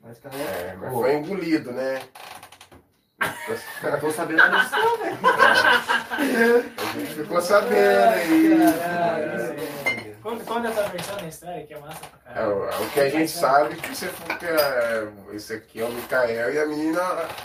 Mas, 0.00 0.18
cara, 0.18 0.34
é, 0.34 0.74
mas 0.80 0.92
foi 0.92 1.14
engolido, 1.16 1.72
né? 1.72 2.00
eu 3.82 4.00
tô 4.00 4.10
sabendo 4.10 4.38
da 4.38 4.48
lição, 4.48 4.98
velho. 4.98 5.18
A 5.52 6.22
gente 6.98 7.14
ficou 7.14 7.40
sabendo 7.40 8.02
aí. 8.14 8.56
Quando, 10.22 10.44
quando 10.44 10.66
eu 10.66 10.72
tava 10.72 10.88
versando 10.88 11.24
a 11.24 11.28
história, 11.28 11.66
que 11.66 11.74
é 11.74 11.78
massa 11.80 11.98
pra 12.24 12.30
É, 12.30 12.34
caralho. 12.34 12.52
o, 12.54 12.84
o 12.84 12.90
que 12.90 13.00
a 13.00 13.08
gente 13.08 13.30
sabe 13.30 13.74
é 13.74 13.76
que 13.76 13.88
você 13.88 14.06
falou 14.06 14.38
que 14.38 14.46
é, 14.46 15.08
esse 15.34 15.52
aqui 15.54 15.80
é 15.80 15.84
o 15.84 15.88
Mikael 15.90 16.54
e 16.54 16.60
a 16.60 16.66
menina 16.66 17.00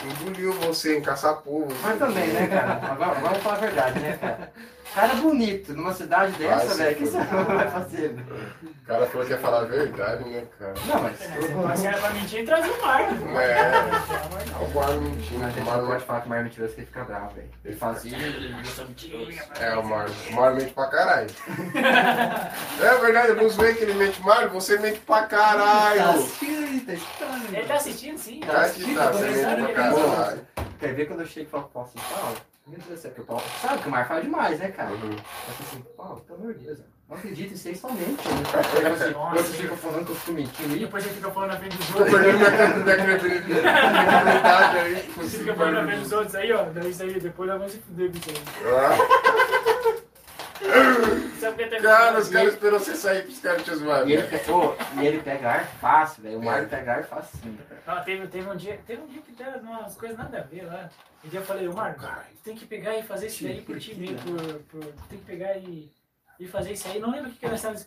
engoliu 0.06 0.54
você 0.54 0.96
em 0.98 1.02
caçapovo. 1.02 1.68
Mas 1.82 1.98
também, 1.98 2.28
né, 2.28 2.48
cara? 2.48 2.80
Agora 2.94 3.20
vamos 3.20 3.40
falar 3.40 3.56
a 3.56 3.60
verdade, 3.60 4.00
né, 4.00 4.18
cara? 4.22 4.52
Cara 4.94 5.14
bonito, 5.16 5.74
numa 5.74 5.94
cidade 5.94 6.32
dessa, 6.34 6.74
velho, 6.74 6.96
o 6.96 6.98
que 7.00 7.06
você 7.06 7.18
vai 7.20 7.70
fazer? 7.70 8.16
O 8.64 8.86
cara 8.88 9.06
falou 9.06 9.26
que 9.28 9.34
ia 9.34 9.38
falar 9.38 9.62
a 9.62 9.66
verdade, 9.66 10.24
né, 10.28 10.44
cara? 10.58 10.74
Não, 10.88 11.04
mas. 11.04 11.20
Mas 11.66 11.80
se 11.80 11.88
era 11.88 11.98
pra 11.98 12.10
mentir, 12.12 12.46
traz 12.46 12.66
o 12.66 12.82
mar. 12.82 13.02
É, 13.02 13.60
é 13.60 14.66
o 14.66 14.74
Mário 14.74 15.02
mentindo. 15.02 15.44
A 15.44 15.48
O 15.48 15.52
gente 15.52 15.60
não 15.66 15.86
pode 15.88 16.04
falar 16.06 16.22
que 16.22 16.26
o 16.26 16.30
Mário 16.30 16.42
é 16.42 16.44
mentiroso 16.46 16.74
que 16.74 16.80
ele 16.80 16.88
fica 16.88 17.04
bravo, 17.04 17.36
velho. 17.36 17.50
Ele 17.66 17.76
fazia. 17.76 18.18
É, 19.60 19.76
o 19.76 19.86
Mário. 19.86 20.14
O 20.30 20.34
Mário 20.34 20.56
mente 20.58 20.74
pra 20.74 20.88
caralho. 20.88 21.30
É 22.80 22.98
verdade, 23.00 23.34
não 23.34 23.50
zoei 23.50 23.74
que 23.76 23.84
ele 23.84 23.94
mente 23.94 24.22
Mário, 24.22 24.50
você 24.50 24.78
mente 24.80 25.00
pra 25.00 25.22
Tá 25.24 25.28
caralho. 25.28 26.10
assistindo, 26.10 26.86
tá 26.86 26.94
escutando. 26.94 27.54
Ele 27.56 27.68
tá 27.68 27.74
assistindo, 27.76 28.18
sim. 28.18 28.40
Tá 28.40 28.62
aqui, 28.66 28.96
tá, 28.96 29.12
você 29.12 29.24
mente 29.30 29.74
pra 29.74 29.74
caralho. 29.74 30.48
Quer 30.80 30.94
ver 30.94 31.06
quando 31.08 31.20
eu 31.22 31.26
chego 31.28 31.48
e 31.48 31.50
falo, 31.50 31.70
assim, 31.84 32.00
Paulo, 32.14 32.38
meu 32.68 32.78
Deus 32.80 33.00
do 33.00 33.02
céu, 33.02 33.12
que 33.12 33.22
o 33.22 33.26
Paulo. 33.26 33.44
Sabe 33.62 33.82
que 33.82 33.88
o 33.88 33.92
Mário 33.92 34.08
fala 34.08 34.22
demais, 34.22 34.60
né, 34.60 34.68
cara? 34.70 34.90
Uhum. 34.92 35.12
Eu 35.12 35.20
assim, 35.50 35.86
Paulo, 35.96 36.20
pelo 36.22 36.40
amor 36.40 36.54
de 36.54 36.66
Deus, 36.66 36.80
não 37.10 37.16
acredito 37.18 37.54
em 37.54 37.56
vocês 37.58 37.80
somente. 37.80 38.28
Né? 38.28 38.90
Assim. 38.92 39.14
Vocês 39.44 39.56
ficam 39.62 39.78
falando 39.78 40.06
que 40.06 40.12
eu 40.12 40.16
fico 40.16 40.32
E 40.32 40.34
mentindo 40.36 40.74
aí. 40.74 40.80
depois 40.80 41.06
ele 41.06 41.14
fica 41.16 41.32
falando 41.32 41.52
na 41.52 41.58
frente 41.58 41.78
dos 41.78 41.96
outros. 41.96 42.12
perdendo 42.84 43.20
credibilidade 43.20 44.78
aí. 44.78 45.12
Você 45.16 45.38
fica 45.38 45.56
falando 45.56 45.74
na 45.76 45.84
frente 45.86 46.00
dos 46.02 46.12
outros 46.12 46.36
aí, 46.36 46.52
ó. 46.52 46.64
Daí 46.66 46.90
isso 46.90 47.04
aí, 47.04 47.20
depois 47.20 47.50
nós 47.50 47.58
vamos 47.58 47.74
se 47.74 47.80
fuder 47.80 48.12
com 48.12 48.18
isso 48.18 48.30
aí. 48.30 48.38
Ah, 48.74 48.98
Sabe 48.98 49.04
o 49.82 49.84
que 49.84 49.90
é 49.90 50.47
Cara, 51.82 52.20
os 52.20 52.30
caras 52.30 52.54
esperam 52.54 52.80
você 52.80 52.96
sair 52.96 53.24
pros 53.24 53.40
caras 53.40 53.64
te 53.64 53.76
zoar. 53.76 54.08
E 54.08 54.14
ele, 54.14 54.24
pe- 54.24 54.52
ô, 54.52 54.76
e 55.02 55.06
ele 55.08 55.20
pega 55.22 55.50
ar 55.52 55.66
fácil, 55.66 56.24
velho. 56.24 56.40
O 56.40 56.44
Mário 56.46 56.68
pega 56.68 56.94
ar 56.96 57.04
fácil. 57.04 57.40
Não, 57.86 58.04
teve, 58.04 58.28
teve, 58.28 58.50
um 58.50 58.56
dia, 58.56 58.80
teve 58.86 59.02
um 59.02 59.08
dia 59.08 59.22
que 59.22 59.32
deram 59.32 59.62
umas 59.62 59.96
coisas 59.96 60.18
nada 60.18 60.40
a 60.40 60.42
ver 60.42 60.64
lá. 60.66 60.90
E 61.24 61.28
daí 61.28 61.40
eu 61.42 61.46
falei, 61.46 61.68
ô 61.68 61.74
Marco, 61.74 62.06
tem 62.44 62.56
que 62.56 62.66
pegar 62.66 62.98
e 62.98 63.04
fazer 63.04 63.28
isso 63.28 63.44
daí 63.44 63.62
por 63.62 63.80
ti 63.80 63.96
mesmo. 63.96 64.18
Por, 64.20 64.54
por, 64.82 64.94
tem 65.10 65.20
que 65.20 65.26
pegar 65.26 65.58
e, 65.58 65.92
e 66.40 66.48
fazer 66.48 66.74
isso 66.74 66.88
aí. 66.88 67.00
Não 67.00 67.12
lembro 67.12 67.30
o 67.30 67.34
que, 67.34 67.40
que 67.40 67.46
nós 67.48 67.56
estávamos 67.56 67.86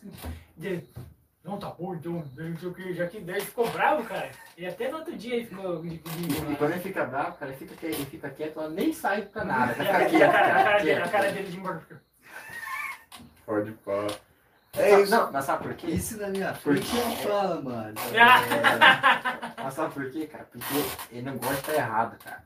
Não, 1.43 1.57
tá 1.59 1.69
bom, 1.69 1.93
então. 1.95 2.23
daí 2.35 2.49
não 2.49 2.57
sei 2.57 2.69
o 2.69 2.73
que, 2.73 2.93
Já 2.93 3.07
que 3.07 3.19
daí 3.19 3.35
ele 3.37 3.45
ficou 3.45 3.69
bravo, 3.69 4.03
cara. 4.05 4.31
E 4.57 4.65
até 4.65 4.89
no 4.89 4.97
outro 4.97 5.15
dia 5.15 5.35
ele 5.35 5.45
ficou. 5.45 5.81
de- 5.81 5.97
de- 5.97 6.51
E 6.51 6.55
quando 6.55 6.71
ele 6.71 6.79
fica 6.81 7.05
bravo, 7.05 7.37
cara, 7.37 7.51
ele 7.51 7.57
fica, 7.67 7.85
ele 7.85 8.05
fica 8.05 8.29
quieto, 8.29 8.59
ela 8.59 8.69
nem 8.69 8.91
sai 8.93 9.23
pra 9.23 9.43
nada. 9.43 9.73
E 9.77 9.85
Fica 9.85 9.97
a, 9.97 10.03
e 10.03 10.09
quieto, 10.09 10.29
a 10.29 10.33
cara, 10.33 10.45
a 10.47 10.53
cara 10.53 10.63
cara. 10.63 10.83
dele, 10.83 11.01
a 11.01 11.07
cara 11.09 11.31
dele 11.31 11.47
de 11.49 11.57
embora. 11.57 11.81
Pode 13.51 13.71
pá. 13.83 14.07
É 14.77 15.01
isso. 15.01 15.11
Não, 15.11 15.29
mas 15.29 15.43
sabe 15.43 15.63
por 15.63 15.73
quê? 15.73 15.87
Isso 15.87 16.17
na 16.17 16.29
minha 16.29 16.53
frente 16.53 16.95
não 16.95 17.15
fala, 17.17 17.61
mano. 17.61 17.95
Mas 19.61 19.73
sabe 19.73 19.93
por 19.93 20.09
quê, 20.09 20.25
cara? 20.27 20.47
Porque 20.49 20.73
ele 21.11 21.23
não 21.23 21.37
gosta 21.37 21.55
de 21.55 21.59
estar 21.59 21.73
errado, 21.73 22.17
cara. 22.23 22.43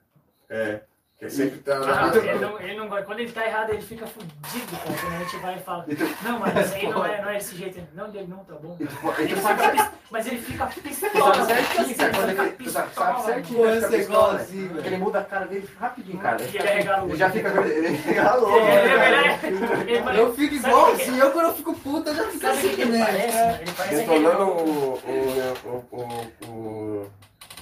É. 0.50 0.82
Que 1.18 1.30
sempre 1.30 1.60
tá. 1.60 1.78
Ah, 1.78 2.12
ele 2.18 2.40
não, 2.40 2.60
ele 2.60 2.78
não 2.78 2.90
gosta. 2.90 3.06
Quando 3.06 3.20
ele 3.22 3.32
tá 3.32 3.46
errado, 3.46 3.70
ele 3.70 3.82
fica 3.82 4.06
fudido, 4.06 4.78
cara. 4.84 5.00
Quando 5.00 5.14
a 5.14 5.20
gente 5.20 5.38
vai 5.38 5.56
e 5.56 5.60
fala, 5.60 5.86
não, 6.24 6.40
mas 6.40 6.66
isso 6.66 6.76
aí 6.76 6.90
não 6.90 7.06
é, 7.06 7.22
não 7.22 7.30
é 7.30 7.34
desse 7.36 7.56
jeito. 7.56 7.88
Não, 7.94 8.10
dele 8.10 8.28
não, 8.28 8.40
tá 8.40 8.56
bom. 8.56 8.76
E 8.78 8.86
tu, 8.86 8.96
e 9.18 9.24
Ele 9.24 9.36
fica 9.38 9.92
mas 10.12 10.28
ele 10.28 10.38
fica 10.40 10.66
pistola. 10.68 11.34
sabe 11.36 11.46
certinho, 11.48 11.96
cara. 11.98 12.32
Ele, 12.32 12.70
sabe, 12.70 12.94
sabe 12.94 13.24
certinho. 13.24 13.66
Ele 13.66 13.76
fica 13.82 13.88
esse 13.88 13.98
pistola, 13.98 14.28
igual 14.28 14.38
velho. 14.38 14.68
velho. 14.74 14.86
Ele 14.86 14.98
muda 14.98 15.20
a 15.20 15.24
cara 15.24 15.46
dele 15.46 15.70
rapidinho, 15.80 16.20
cara. 16.20 16.42
Ele, 16.44 16.58
Ele 16.58 16.90
ele 17.10 17.16
já 17.16 17.30
fica. 17.30 17.50
Ele 17.62 17.88
regalou. 17.96 18.58
Ele- 18.58 18.68
ele- 18.68 19.56
ele- 19.88 20.10
ele- 20.10 20.20
Eu 20.20 20.34
fico 20.36 20.56
sabe 20.56 20.68
igual 20.68 20.92
o 20.92 20.96
que- 20.98 21.02
assim, 21.02 21.18
eu 21.18 21.32
quando 21.32 21.46
eu 21.48 21.54
fico 21.56 21.74
puta, 21.76 22.10
eu 22.10 22.16
já 22.16 22.24
fico 22.28 22.46
assim, 22.48 22.76
que 22.76 22.82
ele 22.82 22.92
né? 22.92 23.06
parece? 23.06 23.62
Ele 23.62 23.72
parece 23.72 23.96
Detonando 23.96 25.00
aquele... 25.00 25.46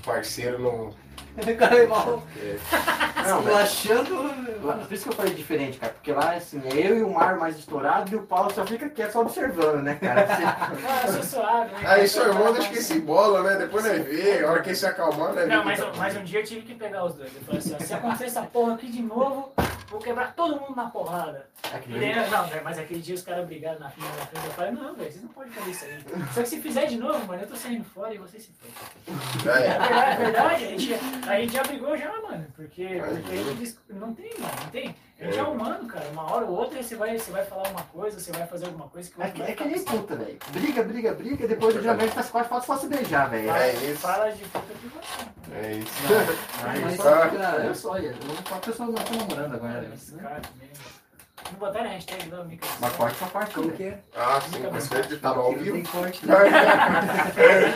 parceiro 0.04 0.60
no. 0.60 1.04
O 1.36 1.58
cara 1.58 1.78
é 1.84 1.88
mal 1.88 2.22
é, 2.38 2.58
Não, 3.28 3.40
esculachando. 3.40 4.16
Por 4.62 4.94
isso 4.94 5.04
que 5.06 5.10
eu 5.10 5.14
falei 5.16 5.34
diferente, 5.34 5.80
cara. 5.80 5.94
Porque 5.94 6.12
lá, 6.12 6.34
assim, 6.34 6.62
é 6.68 6.88
eu 6.92 6.98
e 7.00 7.02
o 7.04 7.12
Mar 7.12 7.38
mais 7.38 7.58
estourado 7.58 8.12
e 8.12 8.16
o 8.16 8.22
Paulo 8.22 8.54
só 8.54 8.64
fica 8.66 8.88
quieto, 8.90 9.14
só 9.14 9.22
observando, 9.22 9.82
né, 9.82 9.96
cara? 9.96 10.28
Você- 10.30 10.44
Ah, 10.44 11.04
eu 11.08 11.14
sou 11.14 11.24
suave, 11.24 11.74
né? 11.74 11.82
Aí 11.86 12.08
seu 12.08 12.28
irmão 12.28 12.54
deixa 12.54 12.70
que 12.70 12.82
se 12.82 13.00
bola, 13.00 13.42
né? 13.42 13.56
Depois 13.56 13.84
nós 13.84 14.06
vê, 14.06 14.44
a 14.44 14.52
hora 14.52 14.62
que 14.62 14.70
ele 14.70 14.76
se 14.76 14.86
acalmar, 14.86 15.34
né? 15.34 15.46
Não, 15.48 15.64
mas, 15.64 15.80
mas 15.98 16.16
um 16.18 16.24
dia 16.24 16.42
eu 16.42 16.46
tive 16.46 16.62
que 16.62 16.76
pegar 16.76 17.04
os 17.06 17.16
dois. 17.16 17.34
Eu 17.36 17.42
falei 17.42 17.60
assim, 17.60 17.76
ó, 17.76 17.84
se 17.84 17.94
acontecer 17.96 18.26
essa 18.26 18.42
porra 18.44 18.76
aqui 18.76 18.92
de 18.92 19.02
novo, 19.02 19.52
vou 19.90 20.00
quebrar 20.00 20.34
todo 20.36 20.60
mundo 20.60 20.76
na 20.76 20.90
porrada. 20.90 21.48
Aquele 21.74 22.00
daí, 22.00 22.30
não, 22.30 22.46
velho, 22.46 22.62
mas 22.64 22.78
aquele 22.78 23.00
dia 23.02 23.16
os 23.16 23.22
caras 23.24 23.46
brigaram 23.48 23.80
na 23.80 23.90
fila 23.90 24.08
da 24.10 24.26
frente. 24.26 24.46
Eu 24.46 24.52
falei, 24.52 24.72
não, 24.74 24.94
velho, 24.94 25.12
vocês 25.12 25.24
não 25.24 25.30
podem 25.30 25.52
fazer 25.52 25.72
isso 25.72 25.86
aí. 25.86 26.04
Só 26.34 26.42
que 26.44 26.50
se 26.50 26.62
fizer 26.62 26.86
de 26.86 26.98
novo, 26.98 27.26
mano, 27.26 27.42
eu 27.42 27.48
tô 27.48 27.56
saindo 27.56 27.86
fora 27.86 28.14
e 28.14 28.18
vocês 28.18 28.44
se 28.44 28.52
foram. 28.60 29.56
É 29.56 29.68
É. 29.68 29.78
verdade, 29.94 30.12
é 30.22 30.26
verdade, 30.26 30.54
a 30.54 30.68
gente, 30.68 30.94
a 31.28 31.40
gente 31.40 31.54
já 31.54 31.64
brigou 31.64 31.98
já, 31.98 32.10
mano. 32.22 32.46
Porque, 32.56 32.86
porque 33.02 33.32
a 33.34 33.44
gente 33.56 33.78
não 33.90 34.14
tem, 34.14 34.32
mano, 34.40 34.54
não 34.64 34.70
tem. 34.70 34.96
A 35.20 35.26
gente 35.26 35.38
é 35.40 35.44
humano, 35.44 35.88
cara. 35.88 36.06
Uma 36.12 36.32
hora 36.34 36.46
ou 36.46 36.58
outra 36.58 36.84
você 36.84 36.96
vai, 36.96 37.18
você 37.18 37.32
vai 37.32 37.46
falar 37.46 37.70
uma 37.70 37.84
coisa, 37.84 38.20
você 38.20 38.32
vai 38.32 38.46
fazer 38.46 38.66
alguma 38.66 38.90
coisa 38.90 39.10
que 39.10 39.18
o 39.20 39.22
É 39.22 39.26
outro 39.26 39.36
que, 39.38 39.42
vai 39.44 39.52
é 39.52 39.56
que 39.56 39.64
nem 39.64 39.74
pistola. 39.74 40.00
puta, 40.02 40.16
velho. 40.18 40.38
Briga, 40.52 40.84
briga, 40.84 41.14
briga, 41.14 41.48
depois 41.48 41.76
geralmente 41.76 42.12
faz 42.12 42.30
quatro 42.30 42.50
falta 42.50 42.66
só 42.66 42.78
se 42.78 42.88
beijar, 42.88 43.30
velho. 43.30 43.50
É 43.52 43.74
isso. 43.74 44.02
fala 44.02 44.32
de 44.32 44.44
puta 44.44 44.74
que 44.82 44.88
você. 44.88 45.56
É 45.56 45.72
isso. 45.78 46.04
Mas, 46.82 46.96
só- 46.98 47.30
cara, 47.30 47.66
eu 47.66 47.76
só 47.76 47.98
ia. 48.00 48.10
Eu 48.10 48.18
não 48.28 48.58
a 48.58 48.60
pessoa 48.60 48.88
não 48.90 48.96
tá 48.96 49.12
namorando 49.16 49.54
agora. 49.56 49.82
né? 49.82 49.92
Esse 49.94 50.16
cara 50.16 50.42
também. 50.42 50.70
Não 51.52 51.60
botaram 51.60 51.86
a 51.86 51.94
hashtag 51.94 52.30
lá, 52.32 52.44
Mica. 52.44 52.68
Mas 52.80 52.96
corte 52.96 53.18
só 53.18 53.26
parte 53.28 53.54
Como 53.54 53.72
que 53.72 53.84
é? 53.84 54.00
Ah, 54.16 54.40
sim, 54.42 54.62
com 54.64 54.80
certeza 54.82 55.20
tava 55.20 55.42
ao 55.42 55.52
Não 55.52 55.60
vivo. 55.60 55.76
tem 55.76 55.84
corte, 55.84 56.26
né? 56.26 56.34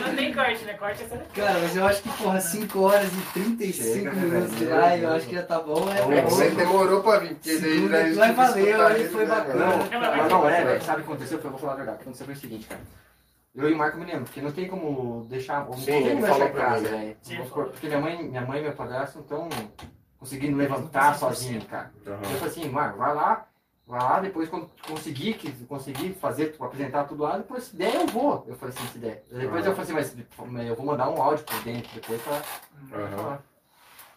Não 0.06 0.16
tem 0.16 0.34
corte, 0.34 0.64
né? 0.64 0.74
Corte 0.74 1.02
é 1.02 1.04
essa 1.06 1.16
daqui. 1.16 1.40
Cara, 1.40 1.58
mas 1.60 1.76
eu 1.76 1.86
acho 1.86 2.02
que, 2.02 2.08
porra, 2.10 2.40
5 2.40 2.80
horas 2.80 3.08
e 3.12 3.20
35 3.32 3.92
Chega, 3.94 4.12
minutos 4.12 4.56
de 4.56 4.64
velho. 4.64 4.80
live, 4.80 5.02
eu 5.04 5.12
acho 5.12 5.26
que 5.28 5.34
já 5.34 5.42
tá 5.42 5.60
bom, 5.60 5.84
né? 5.84 6.00
É 6.00 6.22
que 6.22 6.30
você 6.30 6.50
demorou 6.50 7.02
pra 7.02 7.18
vir, 7.18 7.34
porque 7.34 7.58
daí 7.58 7.80
tive 7.80 8.14
que 8.26 8.32
valer, 8.32 8.68
escutar 8.68 8.92
aí 8.92 9.08
foi 9.08 9.26
né, 9.26 9.34
bacana. 9.34 9.66
Não, 9.66 9.78
mas 10.16 10.30
não 10.30 10.48
é, 10.48 10.64
velho. 10.64 10.82
Sabe 10.82 11.00
o 11.00 11.04
que 11.04 11.10
aconteceu? 11.12 11.40
Eu 11.42 11.50
vou 11.50 11.58
falar 11.58 11.72
a 11.72 11.76
verdade. 11.76 11.96
O 11.96 11.98
que 11.98 12.02
aconteceu 12.04 12.26
foi 12.26 12.34
o 12.34 12.38
seguinte, 12.38 12.66
cara. 12.66 12.80
Eu 13.54 13.68
e 13.70 13.72
o 13.72 13.76
Marco 13.76 13.98
me 13.98 14.04
lembro, 14.04 14.24
porque 14.24 14.40
não 14.40 14.52
tem 14.52 14.68
como 14.68 15.26
deixar. 15.28 15.64
Não 15.64 15.72
Sim, 15.74 15.84
tem 15.86 15.96
ele 15.96 16.08
como 16.10 16.20
deixar 16.20 16.32
falou 16.34 16.48
em 16.48 16.52
pra 16.52 16.64
casa, 16.64 16.82
né? 16.90 17.14
velho. 17.26 17.44
Porque 17.50 17.86
minha 17.88 18.00
mãe, 18.00 18.22
minha 18.22 18.42
mãe 18.46 18.60
e 18.60 18.62
meu 18.62 18.72
padrasto 18.72 19.16
não 19.18 19.22
estão 19.24 19.48
conseguindo 20.18 20.56
levantar 20.56 21.14
100%. 21.14 21.18
sozinho, 21.18 21.64
cara. 21.64 21.90
Eu 22.06 22.12
Aham. 22.14 22.22
falei 22.24 22.44
assim, 22.46 22.68
Marco, 22.68 22.98
vai 22.98 23.14
lá, 23.14 23.46
vai 23.88 24.00
lá, 24.00 24.20
depois 24.20 24.48
quando 24.48 24.70
conseguir, 24.86 25.34
que 25.34 25.50
conseguir 25.64 26.12
fazer, 26.12 26.54
apresentar 26.60 27.04
tudo 27.04 27.22
lá, 27.22 27.38
depois 27.38 27.64
se 27.64 27.74
der 27.74 27.94
eu 27.94 28.06
vou. 28.06 28.44
Eu 28.46 28.54
falei 28.54 28.74
assim, 28.76 28.86
se 28.88 28.98
der. 28.98 29.24
Depois 29.30 29.64
eu 29.64 29.74
falei 29.74 30.02
assim, 30.02 30.24
mas 30.46 30.66
eu 30.68 30.76
vou 30.76 30.86
mandar 30.86 31.08
um 31.08 31.20
áudio 31.20 31.44
por 31.44 31.60
dentro, 31.62 31.90
depois 31.94 32.20
pra, 32.22 32.40
falar. 33.08 33.42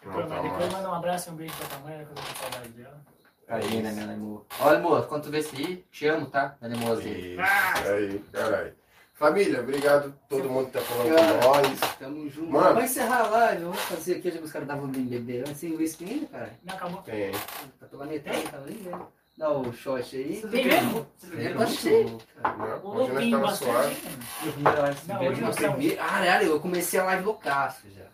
Depois, 0.02 0.28
tá 0.28 0.42
manda 0.76 0.90
um 0.90 0.94
abraço 0.94 1.30
e 1.30 1.32
um 1.32 1.36
beijo 1.36 1.54
pra 1.56 1.66
tua 1.68 1.78
mãe, 1.78 2.04
que 2.04 2.10
eu 2.10 2.14
tô 2.14 2.22
com 2.22 2.34
saudade 2.34 2.68
dela. 2.70 3.00
Aí, 3.48 3.82
né, 3.82 3.92
minha 3.92 4.12
amor. 4.12 4.46
Olha, 4.60 4.78
amor, 4.78 5.06
quando 5.06 5.24
tu 5.24 5.30
vê 5.30 5.38
esse 5.38 5.56
aí, 5.56 5.84
te 5.90 6.06
amo, 6.06 6.26
tá? 6.26 6.56
Minha. 6.60 6.94
Isso 6.94 7.90
aí, 7.90 8.24
caralho. 8.32 8.74
Família, 9.14 9.60
obrigado 9.60 10.08
a 10.08 10.28
todo 10.28 10.50
mundo 10.50 10.66
que 10.66 10.72
tá 10.72 10.80
falando 10.80 11.14
Cara. 11.14 11.38
com 11.38 11.48
nós. 11.48 11.80
Tamo 11.98 12.28
junto. 12.28 12.50
Mano. 12.50 12.74
Vai 12.74 12.84
encerrar 12.84 13.20
a 13.20 13.28
live, 13.28 13.64
vamos 13.64 13.80
fazer 13.82 14.16
aqui, 14.16 14.30
já 14.30 14.38
que 14.38 14.44
os 14.44 14.52
caras 14.52 14.68
estavam 14.68 14.88
bem 14.88 15.04
beber. 15.04 15.44
Vai 15.44 15.54
ser 15.54 15.72
whisky 15.76 16.04
ainda, 16.04 16.26
cara? 16.26 16.58
Não 16.64 16.74
acabou. 16.74 17.02
Tem. 17.02 17.30
Tá 17.78 17.86
tomando 17.86 18.08
metade, 18.08 18.42
tava 18.42 18.66
nem 18.66 18.78
vendo. 18.78 19.06
Dá 19.42 19.50
o 19.50 19.72
shot 19.72 20.16
aí. 20.16 20.40
Tem 20.52 20.66
mesmo? 20.66 21.04
É, 21.36 21.66
cheio. 21.66 22.16
Não, 22.44 22.92
O 22.92 23.08
tava 23.08 23.38
bastante. 23.42 24.02
Eu 24.46 24.52
se 24.52 25.08
Não, 25.08 25.26
hoje 25.26 25.42
Eu 25.90 25.96
Caralho, 25.96 26.46
eu 26.46 26.60
comecei 26.60 27.00
a 27.00 27.04
live 27.06 27.24
loucaço 27.24 27.90
já. 27.90 28.04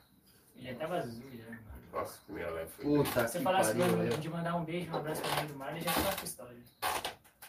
Ele 0.57 0.71
até 0.71 0.87
vazio 0.87 1.23
já, 1.37 1.45
mano. 1.51 1.61
Nossa, 1.93 2.19
primeira 2.25 2.51
live 2.53 2.71
foi. 2.71 2.85
Puta 2.87 3.29
Se 3.29 3.33
você 3.35 3.41
falasse 3.41 3.75
pariu. 3.75 4.17
de, 4.17 4.29
mandar 4.31 4.57
um 4.57 4.65
beijo, 4.65 4.91
um 4.91 4.97
abraço 4.97 5.21
pra 5.21 5.43
mim 5.43 5.49
do 5.49 5.55
mar, 5.59 5.71
ele 5.77 5.81
já 5.85 5.93
tava 5.93 6.13
pistola. 6.17 6.51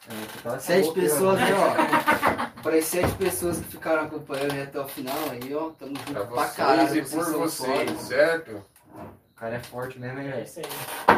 É, 0.09 0.41
tava 0.43 0.59
Sete 0.59 0.91
pessoas 0.91 1.39
né? 1.39 1.45
aí, 1.45 1.53
ó. 1.53 2.61
Para 2.61 2.75
as 2.75 2.83
sete 2.85 3.11
pessoas 3.13 3.59
que 3.59 3.63
ficaram 3.63 4.01
acompanhando 4.07 4.61
até 4.61 4.77
o 4.77 4.87
final 4.89 5.29
aí, 5.31 5.55
ó. 5.55 5.69
Tamo 5.69 5.95
junto 5.95 6.11
Pra 6.11 6.25
pra 6.25 6.35
vocês 6.35 6.53
caralho. 6.57 6.97
e 6.97 7.05
por 7.07 7.31
vocês, 7.31 7.91
certo? 8.01 8.61
O 8.93 9.35
cara 9.37 9.55
é 9.55 9.59
forte 9.61 9.97
mesmo, 9.97 10.19
hein, 10.19 10.27
É 10.27 10.31
velho? 10.31 10.43
isso 10.43 10.59
aí. 10.59 11.08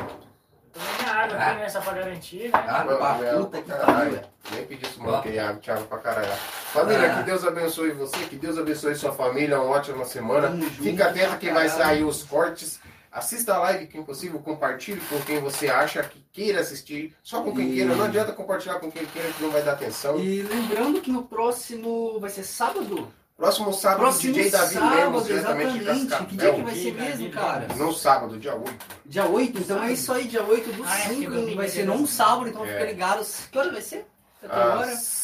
Minha 0.76 1.14
água 1.14 1.38
aqui, 1.38 1.56
né? 1.60 1.70
Só 1.70 1.82
pra 1.82 1.94
garantir, 1.94 2.44
né? 2.44 2.50
Ah, 2.54 2.84
pra 2.84 3.16
minha- 3.16 3.34
puta 3.38 3.62
que 3.62 3.68
caralho. 3.70 4.22
Nem 4.52 4.66
pedi 4.66 4.86
isso, 4.86 5.02
mano, 5.04 5.22
que 5.22 5.38
água, 5.40 5.62
Thiago, 5.62 5.84
pra 5.86 5.98
caralho. 6.00 6.32
Família, 6.74 7.12
Ah. 7.14 7.18
que 7.18 7.24
Deus 7.24 7.46
abençoe 7.46 7.92
você, 7.92 8.18
que 8.26 8.36
Deus 8.36 8.58
abençoe 8.58 8.96
sua 8.96 9.12
família, 9.12 9.60
uma 9.60 9.70
ótima 9.76 10.06
semana. 10.06 10.48
Tamo 10.50 10.64
Fica 10.70 11.08
atento 11.10 11.38
que 11.38 11.50
vai 11.52 11.70
sair 11.70 12.04
os 12.04 12.24
cortes. 12.24 12.80
Assista 13.12 13.56
a 13.56 13.60
live, 13.60 13.88
quem 13.88 14.02
possível, 14.04 14.40
compartilhe 14.40 15.02
com 15.02 15.20
quem 15.24 15.40
você 15.42 15.68
acha 15.68 16.02
que 16.02 16.24
queira 16.32 16.62
assistir. 16.62 17.14
Só 17.22 17.42
com 17.44 17.54
quem 17.54 17.70
E- 17.70 17.74
queira, 17.76 17.94
não 17.94 18.06
adianta 18.06 18.32
compartilhar 18.32 18.76
com 18.80 18.90
quem 18.90 19.06
queira 19.06 19.30
que 19.34 19.44
não 19.44 19.52
vai 19.52 19.62
dar 19.62 19.74
atenção. 19.74 20.18
E 20.18 20.42
lembrando 20.44 21.02
que 21.02 21.12
no 21.12 21.24
próximo. 21.24 22.18
Vai 22.22 22.30
ser 22.30 22.44
sábado? 22.44 23.12
Próximo 23.42 23.74
sábado, 23.74 24.00
Próximo 24.02 24.34
DJ 24.36 24.52
Davi 24.52 24.74
sábado, 24.76 24.96
Lemos, 24.96 25.26
diretamente 25.26 25.78
exatamente. 25.80 26.26
Que 26.30 26.38
dia 26.38 26.54
que 26.54 26.62
vai 26.62 26.76
ser 26.76 26.94
mesmo, 26.94 27.30
cara? 27.32 27.68
No 27.76 27.92
sábado, 27.92 28.38
dia 28.38 28.54
8. 28.56 28.86
Dia 29.04 29.26
8? 29.26 29.58
Então 29.58 29.84
é 29.84 29.94
isso 29.94 30.14
aí, 30.14 30.28
dia 30.28 30.44
8 30.44 30.72
do 30.74 30.84
Ah, 30.84 30.96
é, 30.96 31.02
5, 31.02 31.14
porque 31.16 31.28
domingo 31.28 31.58
vai 31.58 31.66
é 31.66 31.70
ser 31.70 31.86
das- 31.88 32.10
sábado, 32.12 32.48
então 32.50 32.64
É. 32.64 32.72
fica 32.72 32.86
ligados. 32.86 33.48
Que 33.52 33.58
hora 33.58 33.72
vai 33.72 33.82
ser? 33.82 34.06
Até 34.44 34.54
agora? 34.56 34.92
Às- 34.92 35.21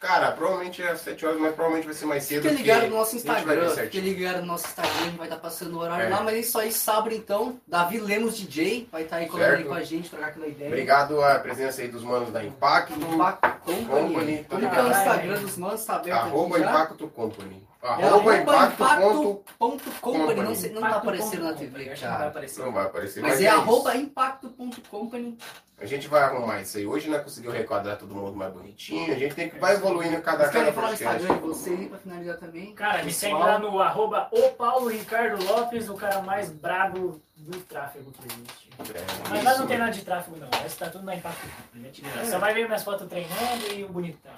Cara, 0.00 0.30
provavelmente 0.30 0.80
é 0.80 0.90
às 0.92 1.00
7 1.00 1.26
horas, 1.26 1.40
mas 1.40 1.52
provavelmente 1.54 1.86
vai 1.86 1.94
ser 1.94 2.06
mais 2.06 2.22
cedo. 2.22 2.42
Fica 2.42 2.54
ligado 2.54 2.86
no 2.88 2.96
nosso 2.96 3.16
Instagram, 3.16 3.68
fica 3.70 3.98
ligado 3.98 4.40
no 4.42 4.46
nosso 4.46 4.66
Instagram, 4.68 5.16
vai 5.16 5.26
estar 5.26 5.38
passando 5.40 5.74
o 5.74 5.80
horário 5.80 6.06
É. 6.06 6.08
lá, 6.08 6.22
mas 6.22 6.34
é 6.34 6.38
isso 6.38 6.56
aí, 6.58 6.70
sábado 6.70 7.12
então, 7.12 7.60
Davi 7.66 7.98
Lemos 7.98 8.36
DJ, 8.36 8.88
vai 8.92 9.02
estar 9.02 9.16
aí 9.16 9.26
colando 9.26 9.44
aí 9.50 9.56
Certo. 9.56 9.68
com 9.68 9.74
a 9.74 9.82
gente, 9.82 10.08
trocar 10.10 10.26
aquela 10.28 10.46
ideia. 10.46 10.68
Obrigado 10.70 11.20
à 11.20 11.38
presença 11.40 11.82
aí 11.82 11.88
dos 11.88 12.04
manos 12.04 12.30
da 12.32 12.44
Impacto. 12.44 12.92
Impacto 12.92 13.48
Company. 13.64 13.86
Company, 13.86 14.46
Como 14.48 14.70
que 14.70 14.76
é. 14.76 14.88
Instagram 14.88 15.38
dos 15.40 15.56
manos, 15.56 15.84
tá 15.84 15.96
aberto 15.96 16.16
Arroba? 16.16 16.58
Impacto 16.60 17.08
Company. 17.08 17.66
É 17.80 17.86
Arroba 18.06 18.36
Impacto. 18.36 18.76
ponto- 18.76 19.44
ponto 19.56 19.90
company, 20.00 20.40
não, 20.42 20.54
sei- 20.54 20.70
não 20.72 20.80
tá 20.80 20.88
Impacto 20.88 21.02
aparecendo 21.08 21.44
na 21.44 21.52
TV, 21.52 21.90
acho 21.90 22.00
que 22.00 22.06
Não 22.06 22.10
vai 22.10 22.18
cara. 22.18 22.30
aparecer. 22.30 22.62
Não 22.64 22.72
vai 22.72 22.84
aparecer, 22.86 23.22
Mas 23.22 23.40
é 23.40 23.44
isso. 23.44 23.54
arroba 23.56 23.96
impacto.company. 23.96 25.38
A 25.80 25.86
gente 25.86 26.08
vai 26.08 26.22
arrumar 26.22 26.60
isso 26.60 26.76
aí. 26.76 26.84
Hoje 26.86 27.08
não 27.08 27.20
conseguiu 27.20 27.52
requadrar 27.52 27.96
todo 27.96 28.12
mundo 28.12 28.34
mais 28.36 28.52
bonitinho. 28.52 29.14
A 29.14 29.16
gente 29.18 29.34
tem 29.36 29.48
que 29.48 29.58
vai 29.60 29.74
evoluindo 29.74 30.20
cada 30.22 30.38
Vocês 30.38 30.50
querem 30.50 30.66
cada 30.66 30.74
falar 30.74 30.86
o 30.88 30.90
podcast. 30.90 31.22
Instagram 31.22 31.40
de 31.40 31.48
vocês 31.48 31.78
aí 31.80 31.88
pra 31.88 31.98
finalizar 31.98 32.36
também? 32.38 32.74
Cara, 32.74 33.04
me 33.04 33.12
segue 33.12 33.34
lá 33.34 33.58
no 33.60 33.80
arroba 33.80 34.28
o 34.32 34.48
Paulo 34.50 34.88
Ricardo 34.88 35.44
Lopes, 35.44 35.88
o 35.88 35.94
cara 35.94 36.20
mais 36.20 36.50
brabo 36.50 37.20
do 37.38 37.58
tráfego 37.60 38.12
que 38.12 38.26
existe. 38.26 38.68
É, 38.94 39.04
Mas 39.30 39.44
lá 39.44 39.50
isso. 39.52 39.60
não 39.60 39.66
tem 39.66 39.78
nada 39.78 39.90
de 39.90 40.04
tráfego 40.04 40.36
não, 40.36 40.48
mas 40.62 40.76
tá 40.76 40.90
tudo 40.90 41.04
na 41.04 41.14
Impacto 41.16 41.46
né? 41.74 41.88
Tipo, 41.90 42.08
Só 42.26 42.38
vai 42.38 42.52
ver 42.54 42.66
minhas 42.66 42.82
fotos 42.84 43.08
treinando 43.08 43.72
e 43.74 43.84
o 43.84 43.88
bonitão. 43.88 44.32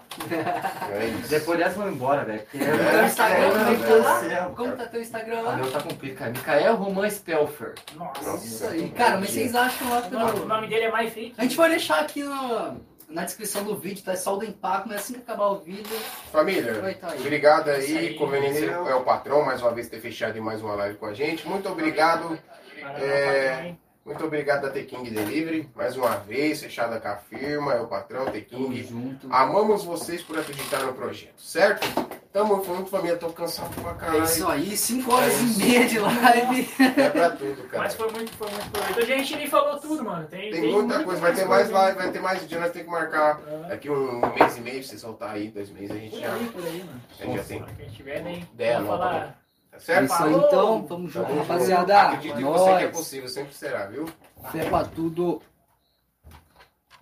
É 0.93 1.07
isso. 1.07 1.29
Depois 1.29 1.59
dessa 1.59 1.77
vão 1.77 1.91
embora, 1.91 2.25
velho. 2.25 2.41
porque- 2.43 2.59
É, 2.59 3.05
Instagram, 3.05 3.39
é, 3.39 3.71
é 3.71 3.75
é, 3.75 4.03
tá 4.03 4.09
lá? 4.11 4.25
é. 4.27 4.55
Como 4.55 4.77
tá 4.77 4.87
teu 4.87 5.01
Instagram 5.01 5.41
O 5.41 5.45
lá? 5.45 5.57
meu 5.57 5.73
tá 5.73 5.81
cumprido, 5.83 6.17
cara. 6.17 6.31
Mikael 6.31 6.77
Roman 6.77 7.11
Spelfer. 7.11 7.75
Nossa. 7.95 8.23
Nossa. 8.23 8.47
Isso 8.47 8.67
aí. 8.67 8.91
Cara, 8.91 9.19
mas 9.19 9.31
vocês 9.31 9.55
acham 9.55 9.91
lá 9.91 9.99
O 10.01 10.11
nome, 10.11 10.31
o 10.31 10.35
pelo... 10.35 10.47
nome 10.47 10.67
dele 10.69 10.85
é 10.85 10.91
mais 10.91 11.13
fake. 11.13 11.35
A 11.37 11.43
gente 11.43 11.57
vai 11.57 11.71
deixar 11.71 12.01
aqui 12.01 12.23
na, 12.23 12.77
na 13.09 13.25
descrição 13.25 13.65
do 13.65 13.77
vídeo, 13.77 14.05
tá? 14.05 14.13
É 14.13 14.17
só 14.17 14.35
o 14.35 14.39
do 14.39 14.45
impacto, 14.45 14.89
mas 14.89 14.99
assim 15.01 15.15
que 15.15 15.21
acabar 15.21 15.49
o 15.49 15.57
vídeo, 15.59 15.97
Família, 16.33 16.71
estar 16.91 17.11
aí. 17.11 17.21
obrigado 17.21 17.71
Isso 17.73 17.91
aí. 17.99 17.99
aí. 18.09 18.15
Conveniência 18.15 18.67
é 18.67 18.95
o 18.95 19.03
patrão, 19.03 19.45
mais 19.45 19.61
uma 19.61 19.73
vez, 19.73 19.89
ter 19.89 20.01
fechado 20.01 20.37
em 20.39 20.41
mais 20.41 20.63
uma 20.63 20.75
live 20.75 20.97
com 20.97 21.07
a 21.07 21.13
gente. 21.15 21.47
Muito 21.47 21.69
obrigado. 21.69 22.39
É? 22.85 23.75
Muito 24.03 24.25
obrigado 24.25 24.63
da 24.63 24.71
T-King 24.71 25.11
Delivery. 25.11 25.69
Mais 25.77 25.95
uma 25.97 26.17
vez, 26.17 26.61
fechada 26.63 26.99
com 26.99 27.07
a 27.09 27.17
firma, 27.17 27.75
é 27.75 27.81
o 27.81 27.87
patrão 27.87 28.21
Tamo 28.25 28.33
T-King. 28.33 28.83
junto. 28.83 29.29
Amamos 29.31 29.85
vocês 29.85 30.23
por 30.23 30.39
acreditar 30.39 30.81
no 30.85 30.95
projeto, 30.95 31.39
certo? 31.41 31.87
Tamo 32.33 32.65
junto, 32.65 32.89
família. 32.91 33.17
Tô 33.19 33.29
cansado 33.31 33.75
pra 33.81 33.91
É 33.91 33.95
caralho. 33.95 34.25
isso 34.25 34.49
aí, 34.49 34.77
5 34.77 35.13
horas 35.13 35.35
É 35.35 35.39
e 35.43 35.59
meia 35.59 35.87
de 35.87 35.99
live. 35.99 36.69
É 36.97 37.11
pra 37.11 37.31
tudo, 37.31 37.63
cara. 37.69 37.83
Mas 37.85 37.95
foi 37.95 38.11
muito, 38.11 38.33
foi 38.33 38.51
muito 38.51 38.71
proveitoso. 38.71 39.13
A 39.13 39.17
gente 39.19 39.37
nem 39.37 39.47
falou 39.47 39.79
tudo, 39.79 40.03
mano. 40.05 40.27
Tem, 40.29 40.51
Tem 40.51 40.73
muita 40.73 41.05
coisa, 41.05 41.21
vai 41.21 41.35
ter 41.35 41.45
mais 41.45 41.71
live, 41.71 41.99
vai 41.99 42.11
ter 42.11 42.21
mais 42.21 42.49
dia, 42.49 42.59
nós 42.59 42.71
temos 42.73 42.87
que 42.87 42.93
marcar 42.93 43.39
Ah, 43.47 43.69
daqui 43.69 43.91
um 43.91 44.21
mês 44.35 44.57
e 44.57 44.61
meio, 44.61 44.83
se 44.83 44.99
soltar 44.99 45.35
aí, 45.35 45.49
dois 45.49 45.71
meses, 45.71 45.91
a 45.91 45.95
gente 45.95 46.11
Por 46.13 46.21
já, 46.21 46.33
aí, 46.35 46.47
por 46.47 46.65
aí, 46.65 46.79
mano. 46.85 47.01
a 47.19 47.25
gente 47.25 47.37
já 47.37 47.45
tem. 47.45 47.65
Quem 47.77 47.89
tiver, 47.91 48.23
nem. 48.23 48.49
Ideia 48.55 48.83
falar. 48.83 49.21
Tá 49.27 49.35
É 49.81 49.83
certo? 49.83 50.13
isso 50.13 50.23
aí 50.23 50.35
então, 50.35 50.83
tamo 50.83 51.09
junto, 51.09 51.27
Tamo 51.27 51.39
junto. 51.39 51.49
rapaziada. 51.49 52.01
Acredito 52.03 52.39
em 52.41 52.45
você 52.45 52.77
que 52.79 52.85
é 52.85 52.89
possível, 52.89 53.29
sempre 53.29 53.55
será, 53.55 53.87
viu? 53.87 54.07
Fé 54.53 54.69
pra 54.69 54.85
tudo. 54.85 55.41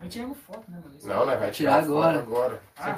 Não 0.00 0.08
tiramos 0.08 0.38
foto, 0.46 0.62
né, 0.70 0.78
mano? 0.82 0.96
Não, 1.02 1.26
né? 1.26 1.36
Vai 1.36 1.50
Tirar 1.50 1.82
tirar, 1.82 1.84
agora. 1.84 2.18
agora. 2.20 2.62
Ah, 2.76 2.92